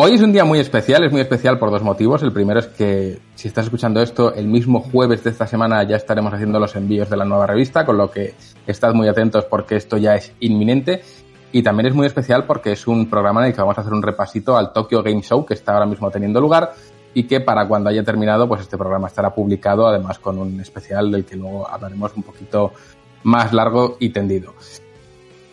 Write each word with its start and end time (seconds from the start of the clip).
Hoy 0.00 0.14
es 0.14 0.22
un 0.22 0.30
día 0.32 0.44
muy 0.44 0.60
especial, 0.60 1.02
es 1.02 1.10
muy 1.10 1.20
especial 1.20 1.58
por 1.58 1.72
dos 1.72 1.82
motivos. 1.82 2.22
El 2.22 2.30
primero 2.30 2.60
es 2.60 2.68
que 2.68 3.18
si 3.34 3.48
estás 3.48 3.64
escuchando 3.64 4.00
esto, 4.00 4.32
el 4.32 4.46
mismo 4.46 4.78
jueves 4.78 5.24
de 5.24 5.30
esta 5.30 5.48
semana 5.48 5.82
ya 5.82 5.96
estaremos 5.96 6.32
haciendo 6.32 6.60
los 6.60 6.76
envíos 6.76 7.10
de 7.10 7.16
la 7.16 7.24
nueva 7.24 7.48
revista, 7.48 7.84
con 7.84 7.98
lo 7.98 8.08
que 8.08 8.36
estad 8.64 8.94
muy 8.94 9.08
atentos 9.08 9.46
porque 9.46 9.74
esto 9.74 9.96
ya 9.96 10.14
es 10.14 10.32
inminente. 10.38 11.02
Y 11.50 11.64
también 11.64 11.88
es 11.88 11.94
muy 11.94 12.06
especial 12.06 12.44
porque 12.44 12.70
es 12.70 12.86
un 12.86 13.10
programa 13.10 13.40
en 13.40 13.48
el 13.48 13.54
que 13.54 13.60
vamos 13.60 13.76
a 13.76 13.80
hacer 13.80 13.92
un 13.92 14.00
repasito 14.00 14.56
al 14.56 14.72
Tokyo 14.72 15.02
Game 15.02 15.20
Show 15.22 15.44
que 15.44 15.54
está 15.54 15.72
ahora 15.72 15.86
mismo 15.86 16.08
teniendo 16.12 16.40
lugar 16.40 16.74
y 17.12 17.24
que 17.24 17.40
para 17.40 17.66
cuando 17.66 17.90
haya 17.90 18.04
terminado, 18.04 18.46
pues 18.46 18.60
este 18.60 18.78
programa 18.78 19.08
estará 19.08 19.34
publicado, 19.34 19.88
además 19.88 20.20
con 20.20 20.38
un 20.38 20.60
especial 20.60 21.10
del 21.10 21.24
que 21.24 21.34
luego 21.34 21.68
hablaremos 21.68 22.12
un 22.14 22.22
poquito 22.22 22.70
más 23.24 23.52
largo 23.52 23.96
y 23.98 24.10
tendido. 24.10 24.54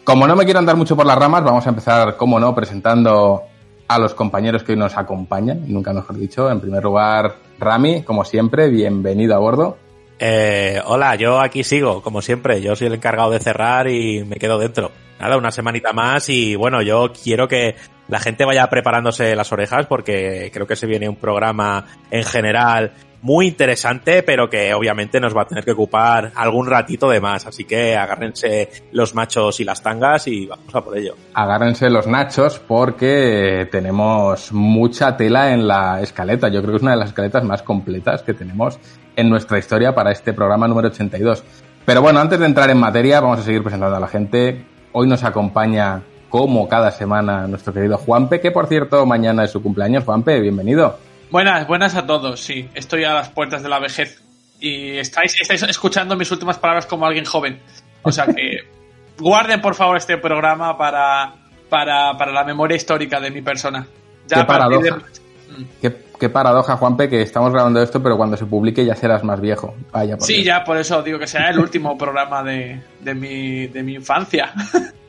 Como 0.03 0.27
no 0.27 0.35
me 0.35 0.45
quiero 0.45 0.59
andar 0.59 0.75
mucho 0.75 0.95
por 0.95 1.07
las 1.07 1.17
ramas, 1.17 1.43
vamos 1.43 1.65
a 1.65 1.69
empezar, 1.69 2.15
como 2.15 2.39
no, 2.39 2.53
presentando 2.53 3.41
a 3.87 3.99
los 3.99 4.13
compañeros 4.13 4.63
que 4.63 4.73
hoy 4.73 4.77
nos 4.77 4.97
acompañan, 4.97 5.63
nunca 5.67 5.93
mejor 5.93 6.17
dicho. 6.17 6.49
En 6.49 6.59
primer 6.59 6.83
lugar, 6.83 7.35
Rami, 7.59 8.03
como 8.03 8.25
siempre, 8.25 8.69
bienvenido 8.69 9.35
a 9.35 9.39
bordo. 9.39 9.77
Eh, 10.17 10.81
hola, 10.85 11.15
yo 11.15 11.39
aquí 11.39 11.63
sigo, 11.63 12.01
como 12.01 12.21
siempre. 12.21 12.61
Yo 12.61 12.75
soy 12.75 12.87
el 12.87 12.93
encargado 12.93 13.31
de 13.31 13.39
cerrar 13.39 13.89
y 13.89 14.23
me 14.23 14.37
quedo 14.37 14.57
dentro. 14.57 14.91
Nada, 15.19 15.37
una 15.37 15.51
semanita 15.51 15.93
más 15.93 16.29
y 16.29 16.55
bueno, 16.55 16.81
yo 16.81 17.11
quiero 17.13 17.47
que 17.47 17.75
la 18.07 18.19
gente 18.19 18.45
vaya 18.45 18.69
preparándose 18.69 19.35
las 19.35 19.51
orejas 19.51 19.87
porque 19.87 20.51
creo 20.53 20.67
que 20.67 20.75
se 20.75 20.87
viene 20.87 21.07
un 21.07 21.15
programa 21.15 21.85
en 22.11 22.23
general 22.23 22.91
muy 23.25 23.47
interesante, 23.47 24.21
pero 24.21 24.47
que 24.47 24.71
obviamente 24.75 25.19
nos 25.19 25.35
va 25.35 25.41
a 25.41 25.47
tener 25.47 25.65
que 25.65 25.71
ocupar 25.71 26.31
algún 26.35 26.67
ratito 26.67 27.09
de 27.09 27.19
más. 27.19 27.47
Así 27.47 27.65
que 27.65 27.97
agárrense 27.97 28.69
los 28.91 29.15
machos 29.15 29.59
y 29.59 29.63
las 29.63 29.81
tangas 29.81 30.27
y 30.27 30.45
vamos 30.45 30.75
a 30.75 30.81
por 30.81 30.95
ello. 30.95 31.15
Agárrense 31.33 31.89
los 31.89 32.05
nachos 32.05 32.59
porque 32.59 33.67
tenemos 33.71 34.51
mucha 34.51 35.17
tela 35.17 35.51
en 35.53 35.67
la 35.67 36.01
escaleta. 36.01 36.49
Yo 36.49 36.61
creo 36.61 36.73
que 36.73 36.77
es 36.77 36.83
una 36.83 36.91
de 36.91 36.97
las 36.97 37.09
escaletas 37.09 37.43
más 37.43 37.63
completas 37.63 38.21
que 38.21 38.35
tenemos 38.35 38.77
en 39.15 39.27
nuestra 39.27 39.57
historia 39.57 39.95
para 39.95 40.11
este 40.11 40.31
programa 40.31 40.67
número 40.67 40.89
82. 40.89 41.43
Pero 41.83 42.03
bueno, 42.03 42.19
antes 42.19 42.37
de 42.37 42.45
entrar 42.45 42.69
en 42.69 42.77
materia, 42.77 43.21
vamos 43.21 43.39
a 43.39 43.41
seguir 43.41 43.63
presentando 43.63 43.95
a 43.95 43.99
la 43.99 44.07
gente. 44.07 44.67
Hoy 44.91 45.07
nos 45.07 45.23
acompaña, 45.23 46.03
como 46.29 46.69
cada 46.69 46.91
semana, 46.91 47.47
nuestro 47.47 47.73
querido 47.73 47.97
Juanpe, 47.97 48.39
que 48.39 48.51
por 48.51 48.67
cierto, 48.67 49.03
mañana 49.07 49.45
es 49.45 49.49
su 49.49 49.63
cumpleaños. 49.63 50.03
Juanpe, 50.03 50.39
bienvenido. 50.41 51.14
Buenas, 51.31 51.67
buenas 51.67 51.95
a 51.95 52.05
todos, 52.05 52.39
sí. 52.39 52.69
Estoy 52.73 53.03
a 53.03 53.13
las 53.13 53.29
puertas 53.29 53.63
de 53.63 53.69
la 53.69 53.79
vejez. 53.79 54.21
Y 54.59 54.97
estáis, 54.97 55.39
estáis 55.39 55.63
escuchando 55.63 56.15
mis 56.15 56.31
últimas 56.31 56.57
palabras 56.57 56.85
como 56.85 57.05
alguien 57.05 57.25
joven. 57.25 57.59
O 58.03 58.11
sea 58.11 58.25
que 58.27 58.59
guarden 59.17 59.61
por 59.61 59.75
favor 59.75 59.97
este 59.97 60.17
programa 60.17 60.77
para, 60.77 61.33
para, 61.69 62.17
para 62.17 62.31
la 62.31 62.43
memoria 62.43 62.75
histórica 62.75 63.19
de 63.19 63.31
mi 63.31 63.41
persona. 63.41 63.85
Ya 64.27 64.37
qué 64.37 64.45
paradoja. 64.45 64.97
De... 64.97 65.65
Qué, 65.81 66.05
qué, 66.19 66.29
paradoja, 66.29 66.77
Juanpe, 66.77 67.07
que 67.07 67.21
estamos 67.21 67.51
grabando 67.53 67.81
esto, 67.81 68.01
pero 68.01 68.17
cuando 68.17 68.35
se 68.35 68.45
publique 68.45 68.85
ya 68.85 68.95
serás 68.95 69.23
más 69.23 69.39
viejo. 69.39 69.75
Vaya, 69.91 70.17
sí, 70.19 70.35
Dios. 70.35 70.45
ya 70.45 70.63
por 70.63 70.77
eso 70.77 71.01
digo 71.03 71.19
que 71.19 71.27
será 71.27 71.49
el 71.49 71.59
último 71.59 71.97
programa 71.99 72.43
de, 72.43 72.81
de, 73.01 73.15
mi, 73.15 73.67
de 73.67 73.83
mi 73.83 73.95
infancia. 73.95 74.53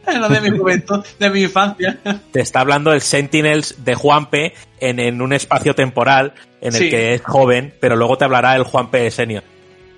no 0.20 0.28
de 0.28 0.40
mi 0.40 0.56
juventud, 0.56 1.04
de 1.18 1.30
mi 1.30 1.42
infancia. 1.42 1.98
Te 2.32 2.40
está 2.40 2.60
hablando 2.60 2.92
el 2.92 3.00
Sentinels 3.00 3.84
de 3.84 3.94
Juanpe 3.94 4.54
en, 4.80 4.98
en 4.98 5.20
un 5.20 5.32
espacio 5.32 5.74
temporal 5.74 6.34
en 6.60 6.74
el 6.74 6.80
sí. 6.80 6.90
que 6.90 7.14
es 7.14 7.22
joven, 7.22 7.74
pero 7.80 7.96
luego 7.96 8.16
te 8.16 8.24
hablará 8.24 8.56
el 8.56 8.64
Juanpe 8.64 9.10
senior. 9.10 9.42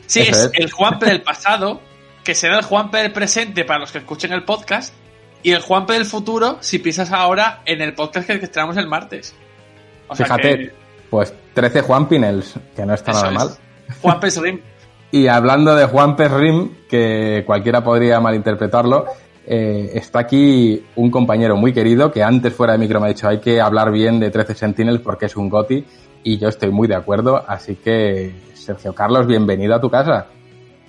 Sí, 0.06 0.20
es, 0.20 0.36
es 0.36 0.50
el 0.54 0.70
Juanpe 0.70 1.06
del 1.06 1.22
pasado, 1.22 1.80
que 2.24 2.34
será 2.34 2.58
el 2.58 2.64
Juanpe 2.64 2.98
del 2.98 3.12
presente 3.12 3.64
para 3.64 3.80
los 3.80 3.92
que 3.92 3.98
escuchen 3.98 4.32
el 4.32 4.44
podcast, 4.44 4.94
y 5.42 5.52
el 5.52 5.60
Juanpe 5.60 5.92
del 5.92 6.04
futuro 6.04 6.58
si 6.60 6.78
pisas 6.78 7.12
ahora 7.12 7.62
en 7.64 7.80
el 7.80 7.94
podcast 7.94 8.26
que 8.26 8.34
estrenamos 8.34 8.76
el 8.76 8.86
martes. 8.86 9.34
O 10.08 10.16
sea 10.16 10.26
Fíjate, 10.26 10.58
que... 10.58 10.72
pues 11.10 11.32
13 11.54 11.82
Juanpinels, 11.82 12.54
que 12.74 12.84
no 12.84 12.94
está 12.94 13.12
Eso 13.12 13.22
nada 13.22 13.32
mal. 13.32 13.48
Es. 13.88 13.96
Juanpes 14.00 14.40
Rim. 14.40 14.60
y 15.10 15.28
hablando 15.28 15.74
de 15.74 15.86
Juanpes 15.86 16.30
Rim, 16.30 16.74
que 16.88 17.44
cualquiera 17.46 17.84
podría 17.84 18.20
malinterpretarlo, 18.20 19.06
eh, 19.50 19.92
está 19.94 20.18
aquí 20.18 20.84
un 20.96 21.10
compañero 21.10 21.56
muy 21.56 21.72
querido 21.72 22.12
que 22.12 22.22
antes 22.22 22.52
fuera 22.52 22.74
de 22.74 22.78
micro 22.78 23.00
me 23.00 23.06
ha 23.06 23.08
dicho 23.08 23.26
hay 23.26 23.38
que 23.38 23.62
hablar 23.62 23.90
bien 23.90 24.20
de 24.20 24.30
13 24.30 24.54
Sentinels 24.54 25.00
porque 25.00 25.24
es 25.24 25.36
un 25.36 25.48
goti 25.48 25.86
y 26.22 26.36
yo 26.36 26.48
estoy 26.48 26.70
muy 26.70 26.86
de 26.86 26.96
acuerdo, 26.96 27.42
así 27.48 27.76
que 27.76 28.34
Sergio 28.52 28.94
Carlos, 28.94 29.26
bienvenido 29.26 29.74
a 29.74 29.80
tu 29.80 29.88
casa. 29.88 30.26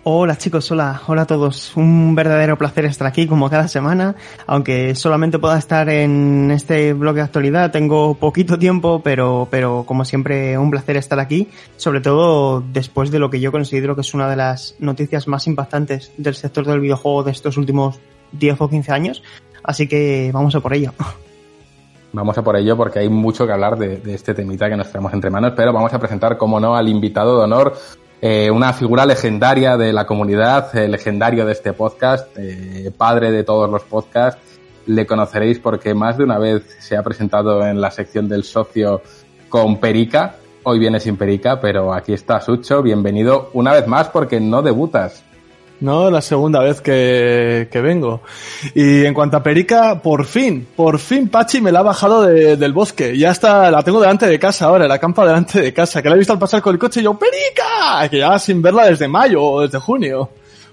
Hola 0.03 0.38
chicos, 0.38 0.70
hola, 0.72 1.02
hola 1.08 1.22
a 1.22 1.25
todos. 1.25 1.78
Un 1.78 2.16
verdadero 2.16 2.58
placer 2.58 2.84
estar 2.84 3.08
aquí 3.08 3.28
como 3.28 3.50
cada 3.50 3.70
semana, 3.70 4.16
aunque 4.46 4.94
solamente 4.96 5.40
pueda 5.40 5.58
estar 5.58 5.88
en 5.90 6.52
este 6.52 6.91
blog 6.91 7.16
de 7.16 7.22
actualidad, 7.22 7.72
tengo 7.72 8.16
poquito 8.16 8.59
tiempo, 8.59 9.02
pero, 9.02 9.47
pero 9.50 9.86
como 9.86 10.03
siempre 10.03 10.58
un 10.58 10.72
placer 10.72 10.97
estar 10.97 11.20
aquí, 11.20 11.47
sobre 11.78 12.02
todo 12.02 12.62
después 12.74 13.12
de 13.12 13.20
lo 13.20 13.30
que 13.30 13.40
yo 13.40 13.53
considero 13.53 13.96
que 13.96 14.02
es 14.02 14.14
una 14.14 14.30
de 14.30 14.36
las 14.36 14.76
noticias 14.80 15.30
más 15.30 15.47
impactantes 15.47 16.12
del 16.18 16.36
sector 16.36 16.66
del 16.66 16.81
videojuego 16.81 17.24
de 17.24 17.31
estos 17.31 17.56
últimos 17.56 18.00
10 18.31 18.62
o 18.62 18.69
15 18.69 18.91
años, 18.91 19.23
así 19.63 19.88
que 19.88 20.31
vamos 20.34 20.56
a 20.56 20.59
por 20.59 20.73
ello. 20.73 20.94
Vamos 22.12 22.38
a 22.38 22.44
por 22.44 22.56
ello 22.56 22.75
porque 22.75 23.00
hay 23.00 23.09
mucho 23.09 23.45
que 23.45 23.53
hablar 23.53 23.78
de, 23.78 24.01
este 24.13 24.34
temita 24.34 24.67
que 24.67 24.75
nos 24.75 24.91
tenemos 24.91 25.13
entre 25.13 25.29
manos, 25.29 25.53
pero 25.56 25.72
vamos 25.72 25.94
a 25.94 26.00
presentar, 26.00 26.38
como 26.38 26.59
no, 26.59 26.75
al 26.75 26.90
invitado 26.90 27.38
de 27.38 27.44
honor, 27.44 27.78
eh, 28.22 28.50
una 28.50 28.73
figura 28.73 29.06
legendaria 29.06 29.78
de 29.78 29.94
la 29.94 30.06
comunidad, 30.06 30.75
eh, 30.75 30.88
legendario 30.88 31.45
de 31.45 31.51
este 31.51 31.73
podcast, 31.73 32.28
eh, 32.38 32.91
padre 32.97 33.31
de 33.31 33.44
todos 33.44 33.69
los 33.69 33.84
podcasts. 33.84 34.41
Le 34.88 35.06
conoceréis 35.06 35.59
porque 35.59 35.94
más 35.94 36.17
de 36.17 36.23
una 36.23 36.40
vez 36.40 36.63
se 36.79 36.97
ha 36.97 37.03
presentado 37.03 37.63
en 37.66 37.79
la 37.79 37.91
sección 37.91 38.28
del 38.28 38.44
socio 38.44 39.03
con 39.47 39.78
Perica. 39.78 40.38
Hoy 40.63 40.79
viene 40.79 41.00
sin 41.00 41.16
Perica, 41.16 41.61
pero 41.61 41.94
aquí 41.94 42.13
está 42.13 42.41
Sucho. 42.41 42.81
Bienvenido 42.81 43.51
una 43.53 43.72
vez 43.72 43.85
más 43.85 44.09
porque 44.09 44.40
no 44.40 44.63
debutas. 44.63 45.23
No, 45.81 46.12
la 46.12 46.22
segunda 46.22 46.59
vez 46.59 46.81
que, 46.81 47.69
que, 47.72 47.81
vengo. 47.81 48.22
Y 48.75 49.06
en 49.06 49.13
cuanto 49.13 49.38
a 49.38 49.44
Perica, 49.44 50.01
por 50.01 50.25
fin, 50.25 50.67
por 50.75 51.00
fin 51.00 51.29
Pachi 51.29 51.62
me 51.62 51.72
la 51.72 51.79
ha 51.79 51.84
bajado 51.84 52.23
de, 52.23 52.57
del 52.57 52.73
bosque. 52.73 53.17
Ya 53.17 53.31
está, 53.31 53.72
la 53.72 53.81
tengo 53.81 54.01
delante 54.01 54.28
de 54.28 54.38
casa 54.38 54.66
ahora, 54.66 54.88
la 54.88 55.00
campa 55.00 55.25
delante 55.25 55.62
de 55.62 55.73
casa, 55.73 56.01
que 56.01 56.09
la 56.09 56.16
he 56.16 56.17
visto 56.17 56.34
al 56.34 56.40
pasar 56.40 56.62
con 56.62 56.73
el 56.73 56.79
coche 56.79 57.00
y 57.00 57.03
yo, 57.03 57.17
¡Perica! 57.17 58.09
Que 58.09 58.19
ya 58.19 58.38
sin 58.40 58.62
verla 58.62 58.88
desde 58.88 59.07
mayo 59.07 59.41
o 59.41 59.62
desde 59.62 59.79
junio. 59.79 60.29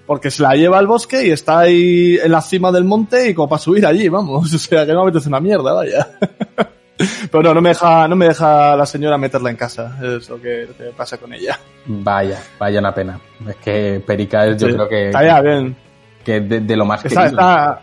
Porque 0.07 0.31
se 0.31 0.43
la 0.43 0.55
lleva 0.55 0.79
al 0.79 0.87
bosque 0.87 1.27
y 1.27 1.31
está 1.31 1.61
ahí 1.61 2.19
en 2.23 2.31
la 2.31 2.41
cima 2.41 2.71
del 2.73 2.85
monte 2.85 3.31
y 3.31 3.35
como 3.35 3.49
para 3.49 3.61
subir 3.61 3.87
allí, 3.87 4.09
vamos. 4.09 4.53
O 4.55 4.59
sea, 4.59 4.85
que 4.87 4.93
no 4.93 5.05
me 5.05 5.11
apetece 5.11 5.29
una 5.29 5.41
mierda, 5.41 5.73
vaya. 5.73 6.09
Pero 7.31 7.43
no, 7.43 7.55
no 7.55 7.61
me 7.61 7.71
deja, 7.71 8.09
no 8.09 8.17
me 8.17 8.29
deja 8.29 8.75
la 8.77 8.87
señora 8.87 9.19
meterla 9.19 9.51
en 9.51 9.57
casa. 9.57 9.99
Es 10.03 10.29
lo 10.31 10.41
que, 10.41 10.67
lo 10.67 10.77
que 10.77 10.85
pasa 10.97 11.19
con 11.19 11.33
ella. 11.33 11.59
Vaya, 11.87 12.41
vaya 12.59 12.81
una 12.81 12.95
pena. 12.95 13.21
Es 13.49 13.57
que 13.57 14.03
Perica 14.07 14.47
es, 14.47 14.57
yo 14.61 14.69
Sí, 14.69 14.75
creo 14.75 14.89
que, 14.89 15.07
Está 15.09 15.23
ya 15.25 15.41
bien. 15.41 15.77
que 16.25 16.41
de, 16.41 16.61
de 16.61 16.77
lo 16.77 16.85
más 16.87 17.05
Está, 17.05 17.25
querido. 17.25 17.39
está, 17.41 17.81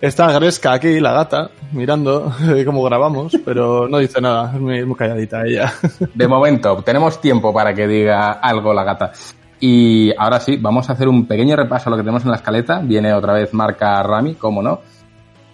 está 0.00 0.32
Gresca 0.32 0.72
aquí, 0.72 0.98
la 0.98 1.12
gata, 1.12 1.50
mirando 1.72 2.32
cómo 2.64 2.82
grabamos, 2.84 3.36
pero 3.44 3.86
no 3.88 3.98
dice 3.98 4.20
nada. 4.20 4.50
Es 4.54 4.60
muy, 4.60 4.84
muy 4.86 4.96
calladita 4.96 5.42
ella. 5.46 5.72
De 6.14 6.26
momento, 6.26 6.82
tenemos 6.82 7.20
tiempo 7.20 7.52
para 7.52 7.74
que 7.74 7.86
diga 7.86 8.32
algo 8.32 8.72
la 8.72 8.84
gata. 8.84 9.12
Y 9.60 10.12
ahora 10.18 10.40
sí, 10.40 10.56
vamos 10.56 10.88
a 10.90 10.94
hacer 10.94 11.06
un 11.06 11.26
pequeño 11.26 11.54
repaso 11.54 11.88
a 11.88 11.90
lo 11.90 11.96
que 11.96 12.02
tenemos 12.02 12.24
en 12.24 12.30
la 12.30 12.36
escaleta. 12.38 12.80
Viene 12.82 13.12
otra 13.14 13.34
vez 13.34 13.52
marca 13.54 14.02
Rami, 14.02 14.34
cómo 14.34 14.60
no. 14.62 14.80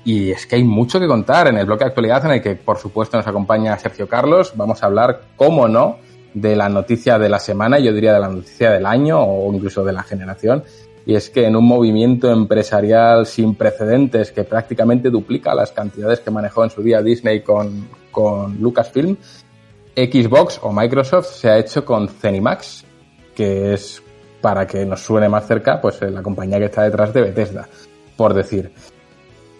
Y 0.09 0.31
es 0.31 0.47
que 0.47 0.57
hay 0.57 0.65
mucho 0.65 0.99
que 0.99 1.07
contar 1.07 1.49
en 1.49 1.59
el 1.59 1.67
bloque 1.67 1.85
de 1.85 1.89
actualidad 1.89 2.25
en 2.25 2.31
el 2.31 2.41
que, 2.41 2.57
por 2.57 2.79
supuesto, 2.79 3.19
nos 3.19 3.27
acompaña 3.27 3.79
Sergio 3.79 4.09
Carlos. 4.09 4.55
Vamos 4.57 4.83
a 4.83 4.87
hablar, 4.87 5.21
cómo 5.37 5.69
no, 5.69 5.99
de 6.33 6.57
la 6.57 6.71
noticia 6.71 7.19
de 7.19 7.29
la 7.29 7.39
semana, 7.39 7.79
yo 7.79 7.93
diría 7.93 8.15
de 8.15 8.21
la 8.21 8.31
noticia 8.31 8.71
del 8.71 8.87
año 8.87 9.21
o 9.21 9.53
incluso 9.53 9.85
de 9.85 9.93
la 9.93 10.03
generación. 10.03 10.65
Y 11.05 11.15
es 11.15 11.29
que 11.29 11.45
en 11.45 11.57
un 11.57 11.67
movimiento 11.67 12.33
empresarial 12.33 13.27
sin 13.27 13.55
precedentes 13.55 14.33
que 14.33 14.45
prácticamente 14.45 15.11
duplica 15.11 15.55
las 15.55 15.73
cantidades 15.73 16.21
que 16.21 16.31
manejó 16.31 16.65
en 16.65 16.71
su 16.71 16.83
día 16.83 17.03
Disney 17.03 17.43
con, 17.43 17.87
con 18.11 18.57
Lucasfilm, 18.63 19.15
Xbox 19.95 20.59
o 20.63 20.73
Microsoft 20.73 21.27
se 21.27 21.51
ha 21.51 21.59
hecho 21.59 21.85
con 21.85 22.09
Zenimax, 22.09 22.83
que 23.37 23.75
es, 23.75 24.03
para 24.41 24.67
que 24.67 24.87
nos 24.87 25.03
suene 25.03 25.29
más 25.29 25.47
cerca, 25.47 25.83
pues 25.83 26.01
la 26.01 26.23
compañía 26.23 26.59
que 26.59 26.65
está 26.65 26.85
detrás 26.85 27.13
de 27.13 27.21
Bethesda, 27.21 27.69
por 28.17 28.33
decir. 28.33 28.73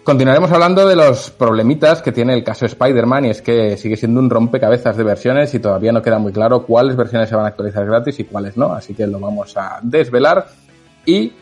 Continuaremos 0.03 0.51
hablando 0.51 0.87
de 0.87 0.95
los 0.95 1.29
problemitas 1.29 2.01
que 2.01 2.11
tiene 2.11 2.33
el 2.33 2.43
caso 2.43 2.65
Spider-Man 2.65 3.25
y 3.25 3.29
es 3.29 3.41
que 3.41 3.77
sigue 3.77 3.97
siendo 3.97 4.19
un 4.19 4.29
rompecabezas 4.29 4.95
de 4.95 5.03
versiones 5.03 5.53
y 5.53 5.59
todavía 5.59 5.91
no 5.91 6.01
queda 6.01 6.17
muy 6.17 6.31
claro 6.31 6.65
cuáles 6.65 6.95
versiones 6.95 7.29
se 7.29 7.35
van 7.35 7.45
a 7.45 7.49
actualizar 7.49 7.85
gratis 7.85 8.19
y 8.19 8.23
cuáles 8.23 8.57
no, 8.57 8.73
así 8.73 8.93
que 8.95 9.05
lo 9.05 9.19
vamos 9.19 9.55
a 9.57 9.79
desvelar 9.83 10.47
y 11.05 11.33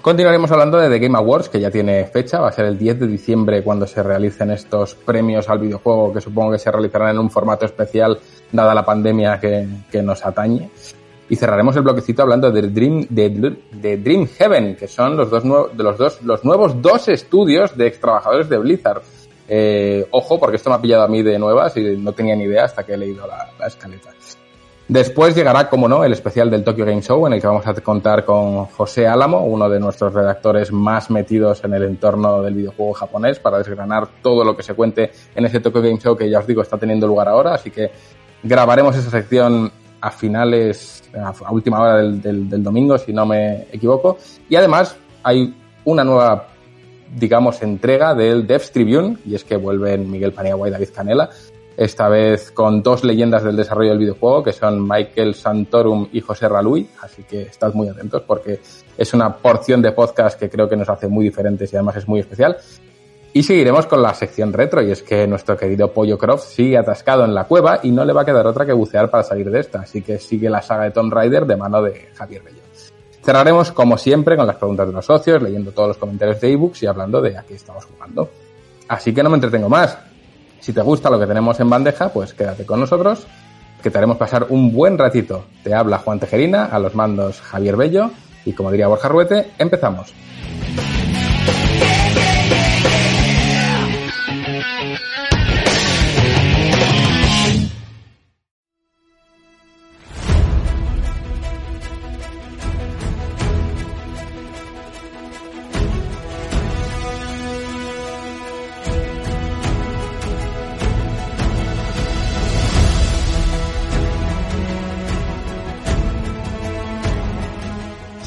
continuaremos 0.00 0.50
hablando 0.50 0.78
de 0.78 0.88
The 0.88 0.98
Game 0.98 1.18
Awards 1.18 1.50
que 1.50 1.60
ya 1.60 1.70
tiene 1.70 2.06
fecha, 2.06 2.40
va 2.40 2.48
a 2.48 2.52
ser 2.52 2.64
el 2.64 2.78
10 2.78 3.00
de 3.00 3.06
diciembre 3.06 3.62
cuando 3.62 3.86
se 3.86 4.02
realicen 4.02 4.50
estos 4.50 4.94
premios 4.94 5.48
al 5.48 5.58
videojuego 5.58 6.12
que 6.12 6.20
supongo 6.22 6.52
que 6.52 6.58
se 6.58 6.72
realizarán 6.72 7.10
en 7.10 7.18
un 7.18 7.30
formato 7.30 7.66
especial 7.66 8.18
dada 8.50 8.74
la 8.74 8.84
pandemia 8.84 9.38
que, 9.38 9.68
que 9.90 10.02
nos 10.02 10.24
atañe. 10.24 10.70
Y 11.28 11.36
cerraremos 11.36 11.76
el 11.76 11.82
bloquecito 11.82 12.22
hablando 12.22 12.50
de 12.50 12.62
Dream, 12.62 13.06
de, 13.10 13.56
de 13.70 13.96
Dream 13.98 14.26
Heaven, 14.26 14.76
que 14.76 14.88
son 14.88 15.16
los 15.16 15.30
dos, 15.30 15.42
de 15.42 15.82
los, 15.82 15.98
dos, 15.98 16.22
los 16.22 16.44
nuevos 16.44 16.80
dos 16.80 17.08
estudios 17.08 17.76
de 17.76 17.86
ex 17.86 18.00
trabajadores 18.00 18.48
de 18.48 18.58
Blizzard. 18.58 19.02
Eh, 19.46 20.06
ojo, 20.10 20.38
porque 20.38 20.56
esto 20.56 20.70
me 20.70 20.76
ha 20.76 20.80
pillado 20.80 21.04
a 21.04 21.08
mí 21.08 21.22
de 21.22 21.38
nuevas 21.38 21.76
y 21.76 21.96
no 21.96 22.12
tenía 22.12 22.34
ni 22.34 22.44
idea 22.44 22.64
hasta 22.64 22.84
que 22.84 22.94
he 22.94 22.96
leído 22.96 23.26
la, 23.26 23.50
la 23.58 23.66
escaleta. 23.66 24.10
Después 24.88 25.36
llegará, 25.36 25.68
como 25.68 25.86
no, 25.86 26.02
el 26.02 26.14
especial 26.14 26.50
del 26.50 26.64
Tokyo 26.64 26.86
Game 26.86 27.02
Show, 27.02 27.26
en 27.26 27.34
el 27.34 27.42
que 27.42 27.46
vamos 27.46 27.66
a 27.66 27.74
contar 27.74 28.24
con 28.24 28.64
José 28.64 29.06
Álamo, 29.06 29.44
uno 29.44 29.68
de 29.68 29.78
nuestros 29.78 30.14
redactores 30.14 30.72
más 30.72 31.10
metidos 31.10 31.62
en 31.62 31.74
el 31.74 31.82
entorno 31.82 32.40
del 32.40 32.54
videojuego 32.54 32.94
japonés, 32.94 33.38
para 33.38 33.58
desgranar 33.58 34.08
todo 34.22 34.44
lo 34.44 34.56
que 34.56 34.62
se 34.62 34.72
cuente 34.72 35.10
en 35.34 35.44
ese 35.44 35.60
Tokyo 35.60 35.82
Game 35.82 35.98
Show 35.98 36.16
que 36.16 36.30
ya 36.30 36.38
os 36.38 36.46
digo 36.46 36.62
está 36.62 36.78
teniendo 36.78 37.06
lugar 37.06 37.28
ahora. 37.28 37.52
Así 37.52 37.70
que 37.70 37.90
grabaremos 38.42 38.96
esa 38.96 39.10
sección 39.10 39.70
a 40.00 40.10
finales, 40.10 41.02
a 41.14 41.52
última 41.52 41.80
hora 41.80 41.96
del, 41.98 42.48
del, 42.48 42.62
domingo, 42.62 42.98
si 42.98 43.12
no 43.12 43.26
me 43.26 43.62
equivoco. 43.72 44.18
Y 44.48 44.56
además 44.56 44.96
hay 45.22 45.54
una 45.84 46.04
nueva, 46.04 46.48
digamos, 47.16 47.62
entrega 47.62 48.14
del 48.14 48.46
Devs 48.46 48.72
Tribune, 48.72 49.18
y 49.24 49.34
es 49.34 49.44
que 49.44 49.56
vuelven 49.56 50.10
Miguel 50.10 50.32
Paniagua 50.32 50.68
y 50.68 50.70
David 50.70 50.88
Canela, 50.94 51.30
esta 51.78 52.08
vez 52.08 52.50
con 52.50 52.82
dos 52.82 53.04
leyendas 53.04 53.44
del 53.44 53.54
desarrollo 53.54 53.90
del 53.90 54.00
videojuego, 54.00 54.42
que 54.42 54.52
son 54.52 54.86
Michael 54.86 55.36
Santorum 55.36 56.08
y 56.12 56.20
José 56.20 56.48
Raluy, 56.48 56.88
así 57.00 57.22
que 57.22 57.42
estad 57.42 57.72
muy 57.72 57.88
atentos 57.88 58.22
porque 58.26 58.60
es 58.96 59.14
una 59.14 59.36
porción 59.36 59.80
de 59.80 59.92
podcast 59.92 60.40
que 60.40 60.50
creo 60.50 60.68
que 60.68 60.76
nos 60.76 60.88
hace 60.88 61.06
muy 61.06 61.24
diferentes 61.24 61.72
y 61.72 61.76
además 61.76 61.94
es 61.96 62.08
muy 62.08 62.18
especial. 62.18 62.56
Y 63.32 63.42
seguiremos 63.42 63.86
con 63.86 64.02
la 64.02 64.14
sección 64.14 64.52
retro, 64.52 64.82
y 64.82 64.90
es 64.90 65.02
que 65.02 65.26
nuestro 65.26 65.56
querido 65.56 65.92
Pollo 65.92 66.16
Croft 66.16 66.44
sigue 66.44 66.78
atascado 66.78 67.24
en 67.24 67.34
la 67.34 67.44
cueva 67.44 67.80
y 67.82 67.90
no 67.90 68.04
le 68.04 68.12
va 68.12 68.22
a 68.22 68.24
quedar 68.24 68.46
otra 68.46 68.64
que 68.64 68.72
bucear 68.72 69.10
para 69.10 69.22
salir 69.22 69.50
de 69.50 69.60
esta, 69.60 69.80
así 69.80 70.02
que 70.02 70.18
sigue 70.18 70.48
la 70.48 70.62
saga 70.62 70.84
de 70.84 70.90
Tomb 70.90 71.12
Raider 71.12 71.46
de 71.46 71.56
mano 71.56 71.82
de 71.82 72.08
Javier 72.14 72.42
Bello. 72.42 72.62
Cerraremos, 73.22 73.72
como 73.72 73.98
siempre, 73.98 74.36
con 74.36 74.46
las 74.46 74.56
preguntas 74.56 74.86
de 74.86 74.92
los 74.94 75.04
socios, 75.04 75.42
leyendo 75.42 75.72
todos 75.72 75.88
los 75.88 75.98
comentarios 75.98 76.40
de 76.40 76.52
ebooks 76.52 76.82
y 76.82 76.86
hablando 76.86 77.20
de 77.20 77.36
a 77.36 77.42
qué 77.42 77.56
estamos 77.56 77.84
jugando. 77.84 78.30
Así 78.88 79.12
que 79.12 79.22
no 79.22 79.28
me 79.28 79.34
entretengo 79.34 79.68
más. 79.68 79.98
Si 80.60 80.72
te 80.72 80.80
gusta 80.80 81.10
lo 81.10 81.20
que 81.20 81.26
tenemos 81.26 81.60
en 81.60 81.68
bandeja, 81.68 82.08
pues 82.08 82.32
quédate 82.32 82.64
con 82.64 82.80
nosotros, 82.80 83.26
que 83.82 83.90
te 83.90 83.98
haremos 83.98 84.16
pasar 84.16 84.46
un 84.48 84.72
buen 84.72 84.96
ratito. 84.96 85.44
Te 85.62 85.74
habla 85.74 85.98
Juan 85.98 86.18
Tejerina, 86.18 86.64
a 86.64 86.78
los 86.78 86.94
mandos 86.94 87.40
Javier 87.42 87.76
Bello, 87.76 88.10
y 88.46 88.54
como 88.54 88.70
diría 88.70 88.88
Borja 88.88 89.08
Ruete, 89.08 89.50
empezamos. 89.58 90.14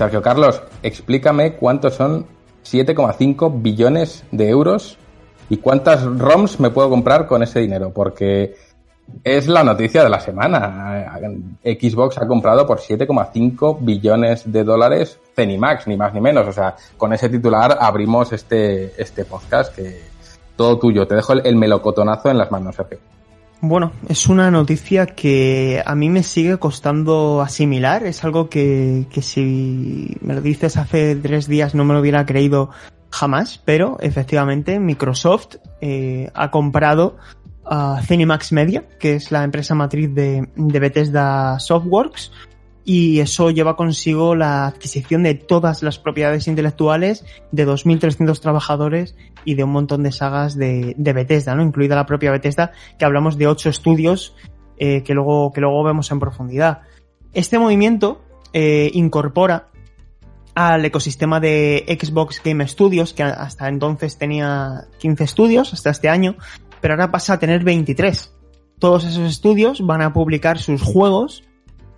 Sergio 0.02 0.24
Carlos, 0.24 0.64
explícame 0.82 1.54
cuántos 1.58 1.94
son 1.94 2.26
7,5 2.66 3.62
billones 3.62 4.24
de 4.32 4.50
euros 4.50 4.98
y 5.48 5.58
cuántas 5.58 6.04
ROMs 6.04 6.60
me 6.60 6.72
puedo 6.72 6.90
comprar 6.90 7.28
con 7.28 7.44
ese 7.44 7.60
dinero, 7.60 7.92
porque 7.94 8.56
es 9.24 9.48
la 9.48 9.64
noticia 9.64 10.04
de 10.04 10.10
la 10.10 10.20
semana. 10.20 11.20
Xbox 11.64 12.18
ha 12.18 12.26
comprado 12.26 12.66
por 12.66 12.80
7,5 12.80 13.78
billones 13.80 14.52
de 14.52 14.64
dólares 14.64 15.20
Cenimax, 15.36 15.86
ni 15.86 15.98
más 15.98 16.16
ni 16.16 16.20
menos. 16.20 16.48
O 16.48 16.52
sea, 16.52 16.76
con 16.98 17.14
ese 17.14 17.30
titular 17.30 17.78
abrimos 17.80 18.34
este, 18.34 19.00
este 19.00 19.24
podcast 19.26 19.76
que 19.76 20.02
todo 20.56 20.80
tuyo. 20.80 21.06
Te 21.06 21.14
dejo 21.14 21.34
el, 21.34 21.46
el 21.46 21.56
melocotonazo 21.58 22.32
en 22.32 22.40
las 22.40 22.50
manos, 22.50 22.76
Sergio. 22.76 22.98
Bueno, 23.64 23.92
es 24.10 24.28
una 24.28 24.50
noticia 24.50 25.06
que 25.06 25.84
a 25.86 25.94
mí 25.94 26.10
me 26.10 26.24
sigue 26.24 26.58
costando 26.58 27.42
asimilar. 27.42 28.04
Es 28.04 28.24
algo 28.24 28.50
que, 28.50 29.06
que 29.12 29.22
si 29.22 30.18
me 30.22 30.34
lo 30.34 30.42
dices 30.42 30.78
hace 30.78 31.16
tres 31.16 31.48
días 31.48 31.76
no 31.76 31.86
me 31.86 31.94
lo 31.94 32.00
hubiera 32.00 32.26
creído 32.26 32.72
jamás, 33.12 33.62
pero 33.64 33.98
efectivamente 34.00 34.80
Microsoft 34.80 35.58
eh, 35.80 36.32
ha 36.34 36.50
comprado 36.50 37.18
a 37.64 38.02
Cinemax 38.04 38.52
Media, 38.52 38.86
que 39.00 39.14
es 39.14 39.32
la 39.32 39.44
empresa 39.44 39.76
matriz 39.76 40.12
de, 40.14 40.50
de 40.56 40.80
Bethesda 40.80 41.60
Softworks, 41.60 42.32
y 42.84 43.20
eso 43.20 43.52
lleva 43.52 43.76
consigo 43.76 44.36
la 44.36 44.66
adquisición 44.68 45.24
de 45.24 45.36
todas 45.36 45.84
las 45.84 46.00
propiedades 46.00 46.48
intelectuales 46.48 47.26
de 47.52 47.68
2.300 47.68 48.40
trabajadores 48.40 49.16
y 49.46 49.56
de 49.56 49.64
un 49.64 49.72
montón 49.72 50.04
de 50.04 50.12
sagas 50.12 50.56
de, 50.56 50.96
de, 50.98 51.14
Bethesda, 51.14 51.56
¿no? 51.56 51.64
Incluida 51.64 51.96
la 51.96 52.06
propia 52.06 52.32
Bethesda, 52.32 52.72
que 52.98 53.06
hablamos 53.06 53.38
de 53.38 53.48
ocho 53.48 53.70
estudios 53.70 54.36
eh, 54.78 55.04
que, 55.04 55.14
luego, 55.14 55.52
que 55.54 55.62
luego 55.62 55.84
vemos 55.84 56.12
en 56.12 56.20
profundidad. 56.20 56.82
Este 57.34 57.60
movimiento 57.60 58.22
eh, 58.52 58.90
incorpora 58.94 59.68
al 60.56 60.84
ecosistema 60.84 61.40
de 61.40 61.86
Xbox 62.02 62.42
Game 62.44 62.68
Studios, 62.68 63.14
que 63.14 63.24
hasta 63.24 63.70
entonces 63.70 64.18
tenía 64.18 64.88
15 64.98 65.24
estudios, 65.24 65.74
hasta 65.74 65.92
este 65.92 66.10
año, 66.10 66.36
pero 66.82 66.96
ahora 66.96 67.12
pasa 67.12 67.34
a 67.34 67.40
tener 67.40 67.64
23. 67.64 68.34
Todos 68.80 69.06
esos 69.06 69.30
estudios 69.30 69.86
van 69.86 70.02
a 70.02 70.14
publicar 70.14 70.58
sus 70.58 70.82
juegos 70.82 71.44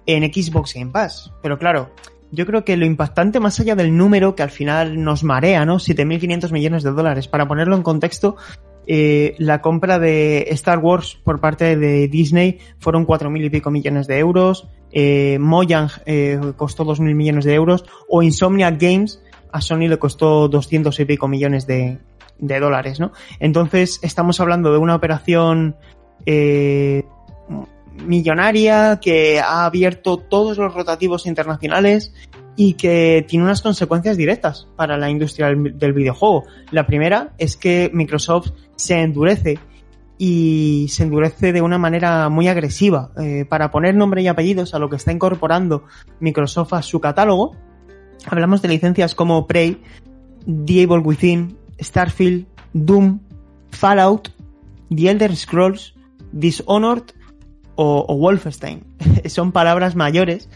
en 0.06 0.24
Xbox 0.24 0.74
Game 0.74 0.92
Pass. 0.92 1.32
Pero 1.42 1.58
claro, 1.58 1.92
yo 2.32 2.46
creo 2.46 2.66
que 2.66 2.78
lo 2.78 2.86
impactante 2.86 3.40
más 3.40 3.60
allá 3.60 3.76
del 3.76 3.96
número 3.96 4.36
que 4.36 4.44
al 4.44 4.50
final 4.50 5.04
nos 5.04 5.24
marea, 5.24 5.66
¿no? 5.66 5.76
7.500 5.76 6.52
millones 6.52 6.84
de 6.84 6.92
dólares. 6.92 7.28
Para 7.28 7.48
ponerlo 7.48 7.76
en 7.76 7.84
contexto, 7.84 8.38
eh, 8.88 9.36
la 9.38 9.62
compra 9.62 10.00
de 10.00 10.48
Star 10.50 10.80
Wars 10.80 11.20
por 11.24 11.40
parte 11.40 11.78
de 11.78 12.08
Disney 12.08 12.60
fueron 12.80 13.06
4.000 13.06 13.46
y 13.46 13.50
pico 13.50 13.72
millones 13.72 14.08
de 14.08 14.20
euros. 14.20 14.68
Eh, 14.92 15.38
Mojang 15.40 15.90
eh, 16.06 16.40
costó 16.58 16.86
2.000 16.86 17.16
millones 17.16 17.46
de 17.46 17.54
euros. 17.54 17.86
O 18.10 18.24
Insomniac 18.24 18.82
Games 18.82 19.22
a 19.52 19.62
Sony 19.62 19.88
le 19.88 20.00
costó 20.00 20.48
200 20.48 21.00
y 21.00 21.06
pico 21.06 21.28
millones 21.28 21.68
de, 21.68 22.00
de 22.40 22.60
dólares, 22.60 23.00
¿no? 23.00 23.12
Entonces 23.40 24.00
estamos 24.02 24.40
hablando 24.40 24.72
de 24.72 24.80
una 24.80 24.96
operación 24.96 25.76
eh, 26.26 27.04
millonaria 28.06 29.00
que 29.02 29.40
ha 29.40 29.66
abierto 29.66 30.18
todos 30.18 30.58
los 30.58 30.74
rotativos 30.74 31.26
internacionales 31.26 32.14
y 32.56 32.74
que 32.74 33.26
tiene 33.28 33.46
unas 33.46 33.62
consecuencias 33.62 34.18
directas 34.18 34.68
para 34.76 34.98
la 34.98 35.10
industria 35.10 35.48
del, 35.48 35.94
videojuego. 35.94 36.44
La 36.72 36.86
primera 36.86 37.34
es 37.38 37.58
que 37.58 37.90
Microsoft 37.94 38.52
se 38.76 39.00
endurece 39.02 39.60
y 40.18 40.88
se 40.90 41.04
endurece 41.04 41.52
de 41.52 41.62
una 41.62 41.78
manera 41.78 42.30
muy 42.30 42.48
agresiva 42.48 43.12
eh, 43.18 43.46
para 43.50 43.72
poner 43.72 43.96
nombre 43.96 44.22
y 44.22 44.28
apellidos 44.28 44.74
a 44.74 44.80
lo 44.80 44.90
que 44.90 44.98
está 44.98 45.12
incorporando 45.12 45.86
Microsoft 46.20 46.74
a 46.74 46.82
su 46.82 47.00
catálogo. 47.00 47.56
Hablamos 48.26 48.62
de 48.62 48.70
licencias 48.70 49.16
como 49.16 49.48
Prey, 49.48 49.82
The 50.46 50.86
Within, 50.86 51.58
Starfield, 51.82 52.46
Doom, 52.74 53.20
Fallout, 53.72 54.30
The 54.96 55.10
Elder 55.10 55.36
Scrolls, 55.36 55.96
Dishonored 56.32 57.04
o, 57.76 58.06
o 58.08 58.16
Wolfenstein. 58.18 58.86
Son 59.26 59.52
palabras 59.52 59.96
mayores 59.96 60.50